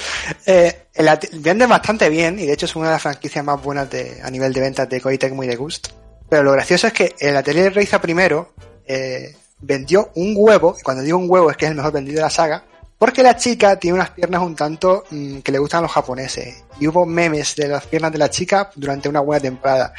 Eh, 0.47 0.87
venden 1.33 1.69
bastante 1.69 2.09
bien 2.09 2.39
y 2.39 2.47
de 2.47 2.53
hecho 2.53 2.67
es 2.67 2.77
una 2.77 2.87
de 2.87 2.93
las 2.93 3.03
franquicias 3.03 3.45
más 3.45 3.61
buenas 3.61 3.91
de, 3.91 4.21
a 4.23 4.31
nivel 4.31 4.53
de 4.53 4.61
ventas 4.61 4.89
de 4.89 5.01
Koei 5.01 5.19
Tecmo 5.19 5.43
y 5.43 5.49
de 5.49 5.57
Gust. 5.57 5.89
Pero 6.29 6.45
lo 6.45 6.53
gracioso 6.53 6.87
es 6.87 6.93
que 6.93 7.17
el 7.19 7.37
Atelier 7.37 7.75
Reiza 7.75 8.01
primero 8.01 8.53
eh, 8.87 9.35
vendió 9.61 10.11
un 10.15 10.35
huevo, 10.37 10.77
y 10.79 10.83
cuando 10.83 11.03
digo 11.03 11.19
un 11.19 11.31
huevo 11.31 11.51
es 11.51 11.57
que 11.57 11.65
es 11.67 11.71
el 11.71 11.77
mejor 11.77 11.93
vendido 11.93 12.17
de 12.17 12.23
la 12.23 12.31
saga, 12.31 12.65
porque 12.99 13.23
la 13.23 13.37
chica 13.37 13.77
tiene 13.77 13.97
unas 13.97 14.11
piernas 14.11 14.41
un 14.43 14.55
tanto 14.55 15.05
mm, 15.11 15.39
que 15.41 15.53
le 15.53 15.59
gustan 15.59 15.79
a 15.81 15.83
los 15.83 15.93
japoneses. 15.93 16.63
Y 16.81 16.87
hubo 16.87 17.05
memes 17.05 17.55
de 17.57 17.69
las 17.69 17.85
piernas 17.87 18.13
de 18.13 18.19
la 18.19 18.31
chica 18.31 18.71
durante 18.77 19.09
una 19.09 19.21
buena 19.21 19.41
temporada. 19.43 19.93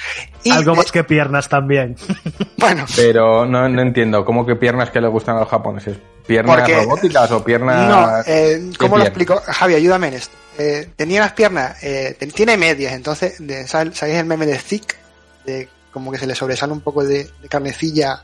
Y 0.44 0.50
Algo 0.52 0.72
de- 0.72 0.78
más 0.78 0.92
que 0.92 1.04
piernas 1.04 1.48
también. 1.50 1.96
bueno, 2.58 2.86
Pero 2.96 3.46
no, 3.46 3.68
no 3.70 3.82
entiendo, 3.82 4.24
¿cómo 4.26 4.46
que 4.46 4.56
piernas 4.56 4.90
que 4.92 5.02
le 5.02 5.08
gustan 5.08 5.36
a 5.38 5.42
los 5.42 5.50
japoneses? 5.50 5.98
¿Piernas 6.26 6.56
Porque- 6.58 6.76
robóticas 6.84 7.30
o 7.32 7.44
piernas...? 7.44 7.90
No, 7.90 8.20
eh, 8.32 8.70
¿qué 8.72 8.78
¿cómo 8.78 8.98
lo 8.98 9.04
piernas? 9.04 9.08
explico? 9.08 9.42
Javi, 9.46 9.76
ayúdame 9.76 10.08
en 10.08 10.14
esto. 10.16 10.36
Eh, 10.58 10.90
tenía 10.96 11.20
las 11.20 11.34
piernas, 11.34 11.84
eh, 11.84 12.18
tiene 12.34 12.56
medias, 12.58 12.94
entonces, 12.94 13.36
de, 13.46 13.68
¿sabes, 13.68 13.98
sabéis 13.98 14.20
el 14.20 14.26
meme 14.26 14.46
de 14.46 14.58
Thick? 14.58 14.98
De 15.46 15.68
como 15.92 16.12
que 16.12 16.18
se 16.18 16.26
le 16.26 16.34
sobresale 16.34 16.72
un 16.74 16.80
poco 16.82 17.04
de, 17.04 17.26
de 17.42 17.48
carnecilla 17.50 18.24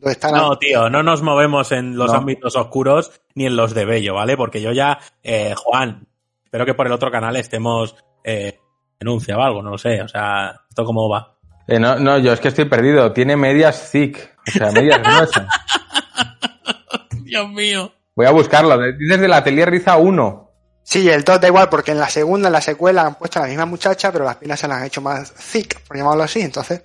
la- 0.00 0.30
No, 0.30 0.58
tío, 0.58 0.88
no 0.90 1.02
nos 1.02 1.22
movemos 1.22 1.72
en 1.72 1.96
los 1.96 2.12
No. 2.12 2.18
ámbitos 2.18 2.56
oscuros 2.56 3.12
ni 3.34 3.46
en 3.46 3.56
los 3.56 3.74
de 3.74 3.84
Bello, 3.84 4.14
¿vale? 4.14 4.36
Porque 4.36 4.60
yo 4.60 4.72
ya, 4.72 4.98
eh, 5.22 5.54
Juan, 5.56 6.06
espero 6.44 6.64
que 6.66 6.74
por 6.74 6.86
el 6.86 6.92
otro 6.92 7.10
canal 7.10 7.36
estemos 7.36 7.94
eh, 8.24 8.58
denuncia 9.00 9.36
o 9.36 9.42
algo, 9.42 9.62
no 9.62 9.70
lo 9.70 9.78
sé. 9.78 10.02
O 10.02 10.08
sea, 10.08 10.60
¿esto 10.68 10.84
cómo 10.84 11.08
va? 11.08 11.36
Eh, 11.66 11.78
no, 11.78 11.96
no, 11.98 12.18
yo 12.18 12.32
es 12.32 12.40
que 12.40 12.48
estoy 12.48 12.64
perdido. 12.66 13.12
Tiene 13.12 13.36
medias 13.36 13.90
thick, 13.90 14.36
o 14.46 14.50
sea, 14.50 14.70
medias 14.72 15.00
gruesas. 15.02 15.46
Dios 17.22 17.48
mío. 17.50 17.92
Voy 18.16 18.26
a 18.26 18.30
buscarlo. 18.30 18.76
Dices 18.98 19.20
del 19.20 19.32
Atelier 19.32 19.70
Riza 19.70 19.96
1. 19.96 20.44
Sí, 20.82 21.08
el 21.08 21.22
2 21.22 21.40
da 21.40 21.46
igual, 21.48 21.68
porque 21.68 21.90
en 21.92 21.98
la 21.98 22.08
segunda, 22.08 22.48
en 22.48 22.52
la 22.54 22.62
secuela, 22.62 23.02
han 23.02 23.14
puesto 23.16 23.38
a 23.38 23.42
la 23.42 23.48
misma 23.48 23.66
muchacha, 23.66 24.10
pero 24.10 24.24
las 24.24 24.36
piernas 24.36 24.58
se 24.58 24.66
las 24.68 24.78
han 24.78 24.86
hecho 24.86 25.02
más 25.02 25.32
thick, 25.34 25.82
por 25.86 25.96
llamarlo 25.98 26.22
así, 26.24 26.40
entonces, 26.40 26.82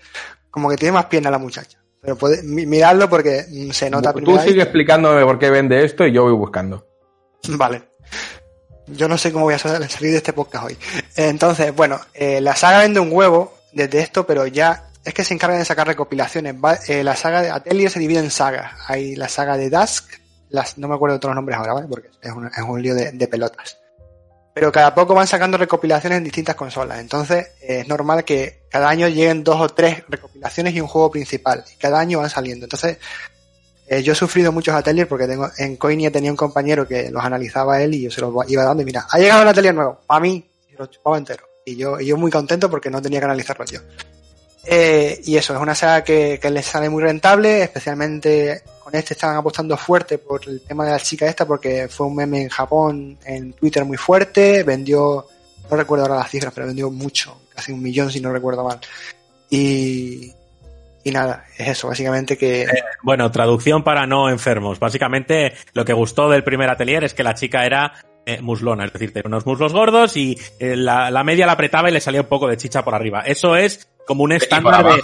como 0.51 0.69
que 0.69 0.75
tiene 0.75 0.91
más 0.91 1.05
piernas 1.05 1.31
la 1.31 1.37
muchacha. 1.37 1.79
Pero 2.03 2.17
puede, 2.17 2.43
mi- 2.43 2.65
miradlo 2.65 3.09
porque 3.09 3.45
se 3.71 3.89
nota 3.89 4.11
Tú 4.13 4.37
sigue 4.39 4.61
explicándome 4.61 5.23
por 5.23 5.39
qué 5.39 5.49
vende 5.49 5.83
esto 5.85 6.05
y 6.05 6.11
yo 6.11 6.23
voy 6.23 6.33
buscando. 6.33 6.85
Vale. 7.47 7.83
Yo 8.87 9.07
no 9.07 9.17
sé 9.17 9.31
cómo 9.31 9.45
voy 9.45 9.53
a 9.53 9.57
sal- 9.59 9.89
salir 9.89 10.11
de 10.11 10.17
este 10.17 10.33
podcast 10.33 10.65
hoy. 10.65 10.77
Entonces, 11.15 11.73
bueno, 11.73 11.99
eh, 12.13 12.41
la 12.41 12.55
saga 12.55 12.79
vende 12.79 12.99
un 12.99 13.09
huevo 13.11 13.53
desde 13.71 13.99
esto, 14.01 14.27
pero 14.27 14.45
ya 14.45 14.89
es 15.05 15.13
que 15.13 15.23
se 15.23 15.33
encargan 15.33 15.59
de 15.59 15.65
sacar 15.65 15.87
recopilaciones. 15.87 16.55
Va- 16.55 16.77
eh, 16.89 17.03
la 17.03 17.15
saga 17.15 17.41
de 17.41 17.49
Atelier 17.49 17.89
se 17.89 17.99
divide 17.99 18.19
en 18.19 18.29
sagas. 18.31 18.73
Hay 18.87 19.15
la 19.15 19.29
saga 19.29 19.55
de 19.55 19.69
Dusk, 19.69 20.11
las, 20.49 20.77
no 20.77 20.89
me 20.89 20.95
acuerdo 20.95 21.13
de 21.15 21.19
todos 21.19 21.31
los 21.31 21.37
nombres 21.37 21.57
ahora, 21.57 21.73
¿vale? 21.73 21.87
Porque 21.89 22.09
es 22.21 22.31
un, 22.33 22.47
es 22.47 22.63
un 22.67 22.81
lío 22.81 22.93
de, 22.93 23.11
de 23.13 23.27
pelotas. 23.29 23.79
Pero 24.53 24.71
cada 24.71 24.93
poco 24.93 25.15
van 25.15 25.27
sacando 25.27 25.57
recopilaciones 25.57 26.17
en 26.17 26.23
distintas 26.23 26.55
consolas. 26.55 26.99
Entonces, 26.99 27.47
eh, 27.61 27.79
es 27.79 27.87
normal 27.87 28.23
que 28.23 28.61
cada 28.69 28.87
año 28.87 29.07
lleguen 29.07 29.43
dos 29.43 29.59
o 29.59 29.69
tres 29.69 30.03
recopilaciones 30.07 30.75
y 30.75 30.81
un 30.81 30.87
juego 30.87 31.09
principal. 31.09 31.63
Y 31.73 31.77
cada 31.77 31.99
año 31.99 32.19
van 32.19 32.29
saliendo. 32.29 32.65
Entonces, 32.65 32.97
eh, 33.87 34.03
yo 34.03 34.13
he 34.13 34.15
sufrido 34.15 34.51
muchos 34.51 34.75
ateliers 34.75 35.07
porque 35.07 35.27
tengo, 35.27 35.49
en 35.57 35.75
Coinia 35.75 36.11
tenía 36.11 36.31
un 36.31 36.37
compañero 36.37 36.87
que 36.87 37.09
los 37.09 37.23
analizaba 37.23 37.81
él 37.81 37.95
y 37.95 38.03
yo 38.03 38.11
se 38.11 38.21
los 38.21 38.33
iba 38.49 38.63
dando 38.63 38.81
y 38.81 38.85
mira, 38.85 39.05
ha 39.09 39.17
llegado 39.17 39.41
un 39.41 39.47
atelier 39.47 39.75
nuevo, 39.75 39.99
para 40.07 40.19
mí, 40.19 40.49
y 40.69 40.75
lo 40.75 40.85
chupaba 40.87 41.17
entero. 41.17 41.45
Y 41.65 41.75
yo, 41.75 41.99
y 41.99 42.05
yo 42.05 42.17
muy 42.17 42.31
contento 42.31 42.69
porque 42.69 42.89
no 42.89 43.01
tenía 43.01 43.19
que 43.19 43.25
analizarlo 43.25 43.65
yo. 43.65 43.79
Eh, 44.65 45.19
y 45.25 45.35
eso, 45.35 45.53
es 45.53 45.61
una 45.61 45.75
saga 45.75 46.03
que, 46.03 46.39
les 46.51 46.65
sale 46.65 46.89
muy 46.89 47.03
rentable, 47.03 47.63
especialmente 47.63 48.61
con 48.81 48.95
este 48.95 49.13
estaban 49.13 49.35
apostando 49.35 49.75
fuerte 49.75 50.17
por 50.17 50.47
el 50.47 50.61
tema 50.61 50.85
de 50.85 50.91
la 50.91 50.99
chica 50.99 51.27
esta 51.27 51.45
porque 51.45 51.87
fue 51.89 52.07
un 52.07 52.15
meme 52.15 52.43
en 52.43 52.49
Japón, 52.49 53.17
en 53.25 53.53
Twitter 53.53 53.83
muy 53.83 53.97
fuerte, 53.97 54.63
vendió, 54.63 55.27
no 55.69 55.77
recuerdo 55.77 56.05
ahora 56.05 56.19
las 56.19 56.29
cifras, 56.29 56.53
pero 56.53 56.67
vendió 56.67 56.89
mucho, 56.89 57.41
casi 57.53 57.71
un 57.71 57.81
millón 57.81 58.11
si 58.11 58.21
no 58.21 58.31
recuerdo 58.31 58.63
mal. 58.63 58.79
Y, 59.49 60.31
y 61.03 61.11
nada, 61.11 61.45
es 61.57 61.67
eso, 61.67 61.89
básicamente 61.89 62.37
que... 62.37 62.65
Bueno, 63.01 63.29
traducción 63.31 63.83
para 63.83 64.07
no 64.07 64.29
enfermos. 64.29 64.79
Básicamente, 64.79 65.53
lo 65.73 65.83
que 65.83 65.91
gustó 65.91 66.29
del 66.29 66.43
primer 66.43 66.69
atelier 66.69 67.03
es 67.03 67.13
que 67.13 67.23
la 67.23 67.35
chica 67.35 67.65
era 67.65 67.93
eh, 68.25 68.41
muslona, 68.41 68.85
es 68.85 68.93
decir, 68.93 69.11
tenía 69.13 69.27
unos 69.27 69.45
muslos 69.45 69.73
gordos 69.73 70.15
y 70.17 70.37
eh, 70.59 70.75
la, 70.75 71.11
la 71.11 71.23
media 71.23 71.45
la 71.45 71.53
apretaba 71.53 71.89
y 71.89 71.93
le 71.93 71.99
salía 71.99 72.21
un 72.21 72.27
poco 72.27 72.47
de 72.47 72.57
chicha 72.57 72.83
por 72.83 72.95
arriba. 72.95 73.21
Eso 73.25 73.55
es 73.55 73.89
como 74.07 74.23
un 74.23 74.31
Y 74.31 74.35
por 74.35 74.43
estándar 74.43 74.85
de... 74.85 75.01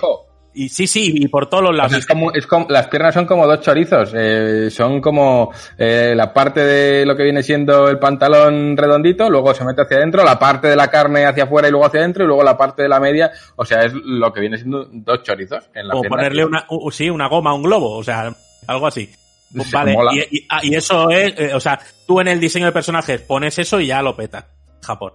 Y 0.51 0.67
sí, 0.69 0.87
sí, 0.87 1.13
y 1.15 1.27
por 1.27 1.47
todos 1.47 1.63
los 1.63 1.75
lados. 1.75 1.93
es 1.93 2.07
como, 2.07 2.33
es 2.33 2.47
como- 2.47 2.65
las 2.69 2.87
piernas 2.87 3.13
son 3.13 3.27
como 3.27 3.45
dos 3.45 3.61
chorizos. 3.61 4.11
eh, 4.15 4.69
son 4.71 4.99
como 4.99 5.51
eh, 5.77 6.13
la 6.15 6.33
parte 6.33 6.65
de 6.65 7.05
lo 7.05 7.15
que 7.15 7.21
viene 7.23 7.43
siendo 7.43 7.87
el 7.87 7.99
pantalón 7.99 8.75
redondito, 8.75 9.29
luego 9.29 9.53
se 9.53 9.63
mete 9.63 9.83
hacia 9.83 9.97
adentro, 9.97 10.23
la 10.23 10.39
parte 10.39 10.67
de 10.67 10.75
la 10.75 10.87
carne 10.87 11.25
hacia 11.27 11.43
afuera 11.43 11.67
y 11.67 11.71
luego 11.71 11.85
hacia 11.85 11.99
adentro, 11.99 12.23
y 12.23 12.27
luego 12.27 12.43
la 12.43 12.57
parte 12.57 12.81
de 12.81 12.89
la 12.89 12.99
media. 12.99 13.31
O 13.57 13.63
sea, 13.63 13.81
es 13.83 13.93
lo 13.93 14.33
que 14.33 14.41
viene 14.41 14.57
siendo 14.57 14.87
dos 14.91 15.21
chorizos 15.21 15.69
en 15.75 15.87
la 15.87 15.93
o 15.95 16.01
ponerle 16.01 16.43
una, 16.45 16.65
u- 16.69 16.89
sí, 16.89 17.09
una 17.11 17.27
goma 17.29 17.51
a 17.51 17.53
un 17.53 17.63
globo, 17.63 17.95
o 17.95 18.03
sea, 18.03 18.33
algo 18.67 18.87
así. 18.87 19.07
Sí, 19.51 19.71
vale, 19.71 19.93
mola. 19.93 20.11
y, 20.13 20.37
y- 20.37 20.45
ah, 20.49 20.59
y 20.63 20.75
eso 20.75 21.09
es, 21.09 21.33
eh, 21.37 21.53
o 21.53 21.59
sea, 21.59 21.79
tú 22.05 22.19
en 22.19 22.27
el 22.27 22.39
diseño 22.39 22.65
de 22.67 22.71
personajes 22.71 23.21
pones 23.21 23.57
eso 23.59 23.79
y 23.79 23.87
ya 23.87 24.01
lo 24.01 24.15
peta. 24.15 24.47
Japón. 24.81 25.11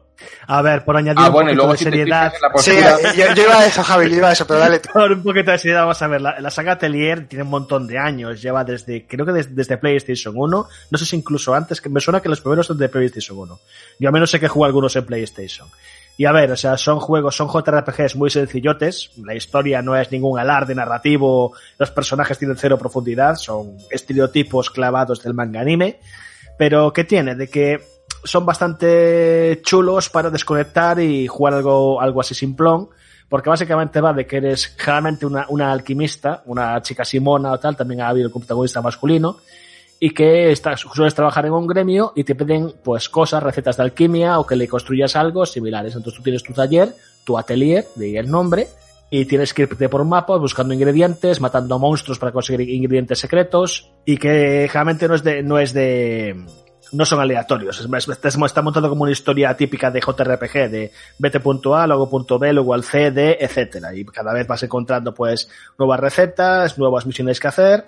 A 0.46 0.60
ver, 0.60 0.84
por 0.84 0.96
añadir 0.96 1.18
Ah, 1.20 1.28
un 1.28 1.32
bueno, 1.32 1.50
y 1.50 1.54
poquito 1.54 1.62
luego 1.62 1.72
de 1.72 1.78
si 1.78 1.84
seriedad. 1.84 2.32
Sí, 2.58 2.70
eh, 2.72 3.12
yo, 3.16 3.34
yo 3.34 3.42
iba 3.44 3.58
a 3.58 3.66
eso, 3.66 3.82
Javi, 3.82 4.10
yo 4.10 4.16
iba 4.18 4.28
a 4.28 4.32
eso, 4.32 4.46
pero 4.46 4.60
dale 4.60 4.78
tú. 4.80 4.90
Por 4.92 5.10
un 5.10 5.22
poquito 5.22 5.50
de 5.50 5.58
seriedad, 5.58 5.80
vamos 5.82 6.02
a 6.02 6.06
ver, 6.06 6.20
la, 6.20 6.38
la 6.38 6.50
saga 6.50 6.72
Atelier 6.72 7.26
tiene 7.26 7.44
un 7.44 7.50
montón 7.50 7.86
de 7.86 7.98
años, 7.98 8.40
lleva 8.42 8.62
desde, 8.62 9.06
creo 9.06 9.24
que 9.24 9.32
des- 9.32 9.56
desde, 9.56 9.78
PlayStation 9.78 10.34
1, 10.36 10.68
no 10.90 10.98
sé 10.98 11.06
si 11.06 11.16
incluso 11.16 11.54
antes, 11.54 11.80
que 11.80 11.88
me 11.88 12.00
suena 12.00 12.20
que 12.20 12.28
los 12.28 12.40
primeros 12.42 12.66
son 12.66 12.76
de 12.78 12.88
PlayStation 12.90 13.38
1. 13.38 13.58
Yo 13.98 14.08
al 14.08 14.12
menos 14.12 14.30
sé 14.30 14.38
que 14.38 14.48
jugué 14.48 14.66
algunos 14.66 14.94
en 14.96 15.06
PlayStation. 15.06 15.66
Y 16.17 16.26
a 16.26 16.33
ver, 16.33 16.52
o 16.52 16.57
sea, 16.57 16.76
son 16.76 17.01
juegos, 17.01 17.34
son 17.36 17.49
JRPGs 17.49 18.15
muy 18.17 18.31
sencillotes, 18.31 19.10
la 19.25 19.34
historia 19.34 19.83
no 19.83 19.97
es 19.97 20.12
ningún 20.12 20.39
alarde 20.39 20.75
narrativo, 20.75 21.55
los 21.76 21.91
personajes 21.91 22.39
tienen 22.39 22.57
cero 22.57 22.78
profundidad, 22.78 23.34
son 23.34 23.76
estereotipos 23.91 24.70
clavados 24.70 25.23
del 25.23 25.34
manga 25.34 25.60
anime, 25.60 25.99
pero 26.57 26.93
¿qué 26.93 27.02
tiene? 27.02 27.34
De 27.34 27.49
que 27.49 27.81
son 28.23 28.47
bastante 28.47 29.60
chulos 29.65 30.09
para 30.09 30.31
desconectar 30.31 31.01
y 31.01 31.26
jugar 31.26 31.55
algo, 31.55 32.01
algo 32.01 32.20
así 32.20 32.34
simplón, 32.34 32.91
porque 33.28 33.51
básicamente 33.51 34.01
va 34.01 34.12
de 34.12 34.25
que 34.25 34.36
eres 34.36 34.68
generalmente 34.78 35.26
una, 35.26 35.47
una 35.49 35.73
alquimista, 35.73 36.43
una 36.47 36.81
chica 36.83 37.05
simona 37.05 37.51
o 37.51 37.59
tal, 37.59 37.76
también 37.76 38.02
ha 38.02 38.09
habido 38.09 38.28
el 38.28 38.33
protagonista 38.33 38.81
masculino, 38.81 39.39
y 40.05 40.10
que 40.10 40.52
estás, 40.52 40.81
sueles 40.81 41.15
trabajar 41.15 41.47
en 41.47 41.52
un 41.52 41.66
gremio 41.66 42.12
y 42.15 42.24
te 42.24 42.34
piden 42.34 42.74
pues 42.84 43.08
cosas, 43.08 43.42
recetas 43.42 43.78
de 43.78 43.84
alquimia 43.84 44.39
o 44.39 44.44
que 44.47 44.55
le 44.55 44.68
construyas 44.68 45.16
algo 45.16 45.47
similares. 45.47 45.94
Entonces 45.97 46.18
tú 46.18 46.23
tienes 46.23 46.42
tu 46.42 46.52
taller, 46.52 46.94
tu 47.24 47.39
atelier, 47.39 47.86
de 47.94 48.05
ahí 48.05 48.16
el 48.18 48.31
nombre, 48.31 48.68
y 49.08 49.24
tienes 49.24 49.55
que 49.55 49.62
irte 49.62 49.89
por 49.89 50.05
mapas 50.05 50.39
buscando 50.41 50.74
ingredientes, 50.74 51.41
matando 51.41 51.78
monstruos 51.78 52.18
para 52.18 52.33
conseguir 52.33 52.68
ingredientes 52.68 53.18
secretos, 53.18 53.92
y 54.05 54.18
que 54.18 54.68
generalmente 54.70 55.08
no 55.08 55.15
es 55.15 55.23
de, 55.24 55.42
no 55.42 55.58
es 55.58 55.73
de, 55.73 56.36
no 56.92 57.07
son 57.07 57.20
aleatorios. 57.20 57.81
Es, 57.81 57.86
es- 57.91 58.08
está, 58.10 58.28
está 58.44 58.60
montado 58.60 58.91
como 58.91 59.05
una 59.05 59.12
historia 59.12 59.57
típica 59.57 59.91
de 59.91 60.00
JRPG, 60.02 60.70
de 60.70 60.92
vete 61.18 61.41
punto 61.41 61.74
A, 61.74 61.86
luego 61.86 62.10
punto 62.10 62.39
B, 62.39 62.52
luego 62.52 62.74
al 62.74 62.84
C, 62.84 63.10
D, 63.10 63.39
etcétera. 63.41 63.94
Y 63.94 64.05
cada 64.05 64.34
vez 64.34 64.47
vas 64.47 64.62
encontrando 64.62 65.15
pues 65.15 65.49
nuevas 65.78 65.99
recetas, 65.99 66.76
nuevas 66.76 67.07
misiones 67.07 67.41
que 67.41 67.49
hacer 67.49 67.84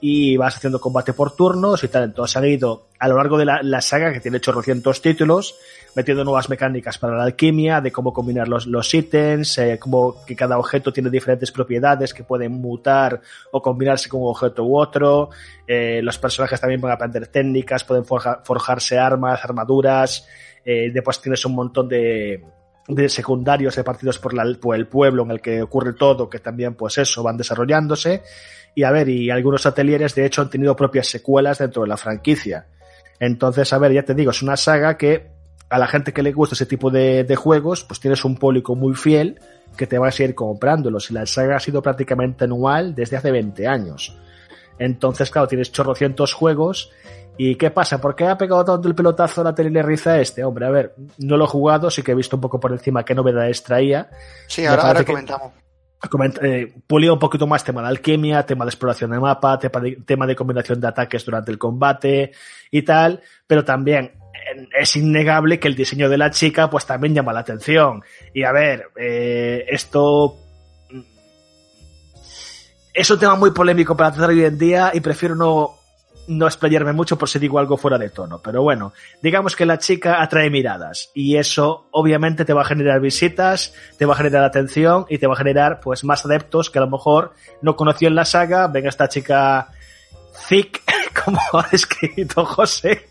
y 0.00 0.36
vas 0.36 0.56
haciendo 0.56 0.80
combate 0.80 1.12
por 1.12 1.34
turnos 1.34 1.82
y 1.82 1.88
tal. 1.88 2.04
Entonces 2.04 2.36
han 2.36 2.44
ido 2.46 2.86
a 2.98 3.08
lo 3.08 3.16
largo 3.16 3.36
de 3.38 3.44
la, 3.44 3.80
saga, 3.80 4.12
que 4.12 4.20
tiene 4.20 4.36
800 4.38 5.02
títulos, 5.02 5.56
metiendo 5.94 6.24
nuevas 6.24 6.48
mecánicas 6.48 6.98
para 6.98 7.16
la 7.16 7.24
alquimia, 7.24 7.80
de 7.80 7.90
cómo 7.90 8.12
combinar 8.12 8.46
los, 8.48 8.66
los 8.66 8.92
ítems, 8.94 9.58
eh, 9.58 9.78
cómo 9.80 10.24
que 10.24 10.36
cada 10.36 10.58
objeto 10.58 10.92
tiene 10.92 11.10
diferentes 11.10 11.50
propiedades 11.50 12.14
que 12.14 12.24
pueden 12.24 12.52
mutar 12.52 13.20
o 13.52 13.60
combinarse 13.62 14.08
con 14.08 14.22
un 14.22 14.28
objeto 14.28 14.64
u 14.64 14.78
otro. 14.78 15.30
Eh, 15.66 16.00
los 16.02 16.18
personajes 16.18 16.60
también 16.60 16.80
van 16.80 16.92
a 16.92 16.94
aprender 16.94 17.26
técnicas, 17.28 17.84
pueden 17.84 18.04
forja- 18.04 18.40
forjarse 18.44 18.98
armas, 18.98 19.44
armaduras. 19.44 20.26
Eh, 20.64 20.90
después 20.92 21.20
tienes 21.20 21.44
un 21.44 21.54
montón 21.54 21.88
de, 21.88 22.44
de 22.88 23.08
secundarios 23.08 23.76
repartidos 23.76 24.18
por, 24.18 24.34
la, 24.34 24.44
por 24.60 24.76
el 24.76 24.86
pueblo 24.86 25.22
en 25.24 25.30
el 25.32 25.40
que 25.40 25.62
ocurre 25.62 25.92
todo, 25.94 26.28
que 26.28 26.38
también, 26.38 26.74
pues 26.74 26.98
eso, 26.98 27.22
van 27.22 27.36
desarrollándose. 27.36 28.22
Y 28.74 28.84
a 28.84 28.90
ver, 28.90 29.08
y 29.08 29.30
algunos 29.30 29.66
atelieres, 29.66 30.14
de 30.14 30.24
hecho, 30.26 30.42
han 30.42 30.50
tenido 30.50 30.76
propias 30.76 31.08
secuelas 31.08 31.58
dentro 31.58 31.82
de 31.82 31.88
la 31.88 31.96
franquicia. 31.96 32.66
Entonces, 33.20 33.72
a 33.72 33.78
ver, 33.78 33.92
ya 33.92 34.04
te 34.04 34.14
digo, 34.14 34.30
es 34.30 34.42
una 34.42 34.56
saga 34.56 34.96
que 34.96 35.30
a 35.68 35.78
la 35.78 35.86
gente 35.88 36.12
que 36.12 36.22
le 36.22 36.32
gusta 36.32 36.54
ese 36.54 36.66
tipo 36.66 36.90
de, 36.90 37.24
de 37.24 37.36
juegos, 37.36 37.84
pues 37.84 37.98
tienes 38.00 38.24
un 38.24 38.36
público 38.36 38.74
muy 38.76 38.94
fiel 38.94 39.40
que 39.76 39.86
te 39.86 39.98
va 39.98 40.08
a 40.08 40.12
seguir 40.12 40.34
comprándolos. 40.34 41.10
Y 41.10 41.14
la 41.14 41.26
saga 41.26 41.56
ha 41.56 41.60
sido 41.60 41.82
prácticamente 41.82 42.44
anual 42.44 42.94
desde 42.94 43.16
hace 43.16 43.30
20 43.30 43.66
años. 43.66 44.16
Entonces, 44.78 45.30
claro, 45.30 45.48
tienes 45.48 45.72
chorrocientos 45.72 46.32
juegos. 46.32 46.90
¿Y 47.36 47.54
qué 47.56 47.70
pasa? 47.70 48.00
¿Por 48.00 48.16
qué 48.16 48.24
ha 48.26 48.36
pegado 48.38 48.64
tanto 48.64 48.88
el 48.88 48.94
pelotazo 48.94 49.40
a 49.40 49.44
la 49.44 49.54
tele 49.54 49.82
Riza 49.82 50.18
este? 50.20 50.42
Hombre, 50.42 50.66
a 50.66 50.70
ver, 50.70 50.94
no 51.18 51.36
lo 51.36 51.44
he 51.44 51.48
jugado, 51.48 51.90
sí 51.90 52.02
que 52.02 52.12
he 52.12 52.14
visto 52.14 52.36
un 52.36 52.40
poco 52.42 52.58
por 52.58 52.72
encima 52.72 53.04
qué 53.04 53.14
novedades 53.14 53.62
traía. 53.62 54.08
Sí, 54.48 54.64
ahora, 54.66 54.82
ahora 54.82 54.94
parece 54.94 55.04
que- 55.04 55.12
comentamos. 55.12 55.52
Eh, 56.42 56.72
pulía 56.86 57.12
un 57.12 57.18
poquito 57.18 57.46
más 57.46 57.64
tema 57.64 57.82
de 57.82 57.88
alquimia, 57.88 58.46
tema 58.46 58.64
de 58.64 58.70
exploración 58.70 59.10
de 59.10 59.18
mapa, 59.18 59.58
tema 59.58 59.80
de, 59.80 59.96
tema 60.06 60.26
de 60.26 60.36
combinación 60.36 60.80
de 60.80 60.86
ataques 60.86 61.24
durante 61.24 61.50
el 61.50 61.58
combate 61.58 62.32
y 62.70 62.82
tal, 62.82 63.20
pero 63.46 63.64
también 63.64 64.12
es 64.78 64.96
innegable 64.96 65.58
que 65.58 65.68
el 65.68 65.74
diseño 65.74 66.08
de 66.08 66.18
la 66.18 66.30
chica 66.30 66.70
pues 66.70 66.86
también 66.86 67.14
llama 67.14 67.32
la 67.32 67.40
atención. 67.40 68.02
Y 68.32 68.44
a 68.44 68.52
ver, 68.52 68.90
eh, 68.96 69.66
esto 69.68 70.36
mm, 70.90 71.00
es 72.94 73.10
un 73.10 73.18
tema 73.18 73.34
muy 73.34 73.50
polémico 73.50 73.96
para 73.96 74.12
tratar 74.12 74.30
hoy 74.30 74.44
en 74.44 74.58
día 74.58 74.92
y 74.94 75.00
prefiero 75.00 75.34
no, 75.34 75.77
no 76.28 76.46
explayarme 76.46 76.92
mucho 76.92 77.18
por 77.18 77.28
si 77.28 77.38
digo 77.38 77.58
algo 77.58 77.76
fuera 77.76 77.98
de 77.98 78.10
tono. 78.10 78.40
Pero 78.42 78.62
bueno, 78.62 78.92
digamos 79.22 79.56
que 79.56 79.66
la 79.66 79.78
chica 79.78 80.22
atrae 80.22 80.50
miradas 80.50 81.10
y 81.14 81.36
eso 81.36 81.86
obviamente 81.90 82.44
te 82.44 82.52
va 82.52 82.62
a 82.62 82.66
generar 82.66 83.00
visitas, 83.00 83.74
te 83.96 84.04
va 84.04 84.14
a 84.14 84.16
generar 84.16 84.44
atención 84.44 85.06
y 85.08 85.18
te 85.18 85.26
va 85.26 85.34
a 85.34 85.38
generar 85.38 85.80
pues 85.80 86.04
más 86.04 86.24
adeptos 86.24 86.70
que 86.70 86.78
a 86.78 86.82
lo 86.82 86.90
mejor 86.90 87.32
no 87.62 87.76
conoció 87.76 88.08
en 88.08 88.14
la 88.14 88.24
saga. 88.24 88.68
Venga 88.68 88.90
esta 88.90 89.08
chica 89.08 89.68
thick, 90.48 90.82
como 91.24 91.40
ha 91.54 91.68
escrito 91.72 92.44
José, 92.44 93.06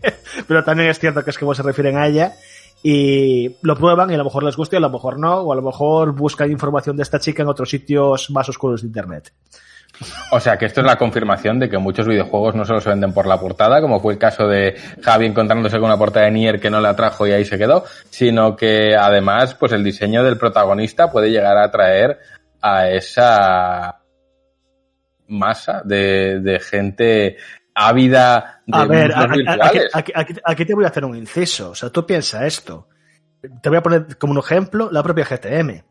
pero 0.48 0.64
también 0.64 0.90
es 0.90 1.00
cierto 1.00 1.24
que 1.24 1.32
es 1.32 1.38
como 1.38 1.56
se 1.56 1.64
refieren 1.64 1.98
a 1.98 2.08
ella. 2.08 2.34
Y 2.84 3.56
lo 3.64 3.76
prueban 3.76 4.12
y 4.12 4.14
a 4.14 4.18
lo 4.18 4.24
mejor 4.24 4.44
les 4.44 4.56
gusta 4.56 4.76
y 4.76 4.78
a 4.78 4.82
lo 4.82 4.92
mejor 4.92 5.20
no, 5.20 5.42
o 5.42 5.52
a 5.52 5.56
lo 5.56 5.64
mejor 5.64 6.14
buscan 6.14 6.52
información 6.52 6.96
de 6.96 7.04
esta 7.04 7.20
chica 7.20 7.42
en 7.42 7.50
otros 7.50 7.72
sitios 7.72 8.30
más 8.30 8.48
oscuros 8.48 8.82
de 8.82 8.88
internet. 8.88 9.34
O 10.32 10.40
sea 10.40 10.58
que 10.58 10.66
esto 10.66 10.82
es 10.82 10.85
la 10.88 10.98
confirmación 10.98 11.59
de 11.59 11.69
que 11.69 11.77
muchos 11.77 12.08
videojuegos 12.08 12.53
no 12.56 12.66
solo 12.66 12.82
se 12.82 12.90
venden 12.90 13.14
por 13.14 13.26
la 13.27 13.40
portada, 13.40 13.82
como 13.82 14.00
fue 14.00 14.14
el 14.14 14.19
caso 14.19 14.48
de 14.48 14.76
Javi 15.01 15.26
encontrándose 15.26 15.77
con 15.77 15.85
una 15.85 15.98
portada 15.98 16.26
de 16.26 16.32
Nier 16.32 16.59
que 16.59 16.69
no 16.69 16.80
le 16.82 16.88
atrajo 16.88 17.26
y 17.26 17.32
ahí 17.32 17.45
se 17.45 17.58
quedó, 17.58 17.84
sino 18.09 18.56
que 18.56 18.95
además, 18.95 19.56
pues 19.56 19.72
el 19.72 19.84
diseño 19.84 20.24
del 20.24 20.38
protagonista 20.38 21.11
puede 21.11 21.32
llegar 21.32 21.58
a 21.58 21.64
atraer 21.66 22.19
a 22.61 22.90
esa 22.90 24.01
masa 25.27 25.82
de, 25.84 26.40
de 26.42 26.59
gente 26.59 27.38
ávida 27.74 28.61
de 28.66 28.77
A 28.77 28.85
ver, 28.85 29.11
aquí, 29.16 29.38
virtuales. 29.38 29.90
aquí- 29.93 30.11
aquí- 30.16 30.34
aquí 30.43 30.66
te 30.66 30.74
voy 30.74 30.85
a 30.85 30.88
hacer 30.88 31.06
un 31.06 31.16
inciso. 31.16 31.72
O 31.72 31.76
sea, 31.76 31.90
tú 31.90 32.06
piensa 32.06 32.45
esto. 32.45 32.88
Te 33.61 33.69
voy 33.69 33.77
a 33.77 33.84
poner 33.84 34.17
como 34.17 34.34
un 34.34 34.40
ejemplo 34.40 34.90
la 34.92 35.03
propia 35.03 35.26
GTM. 35.26 35.84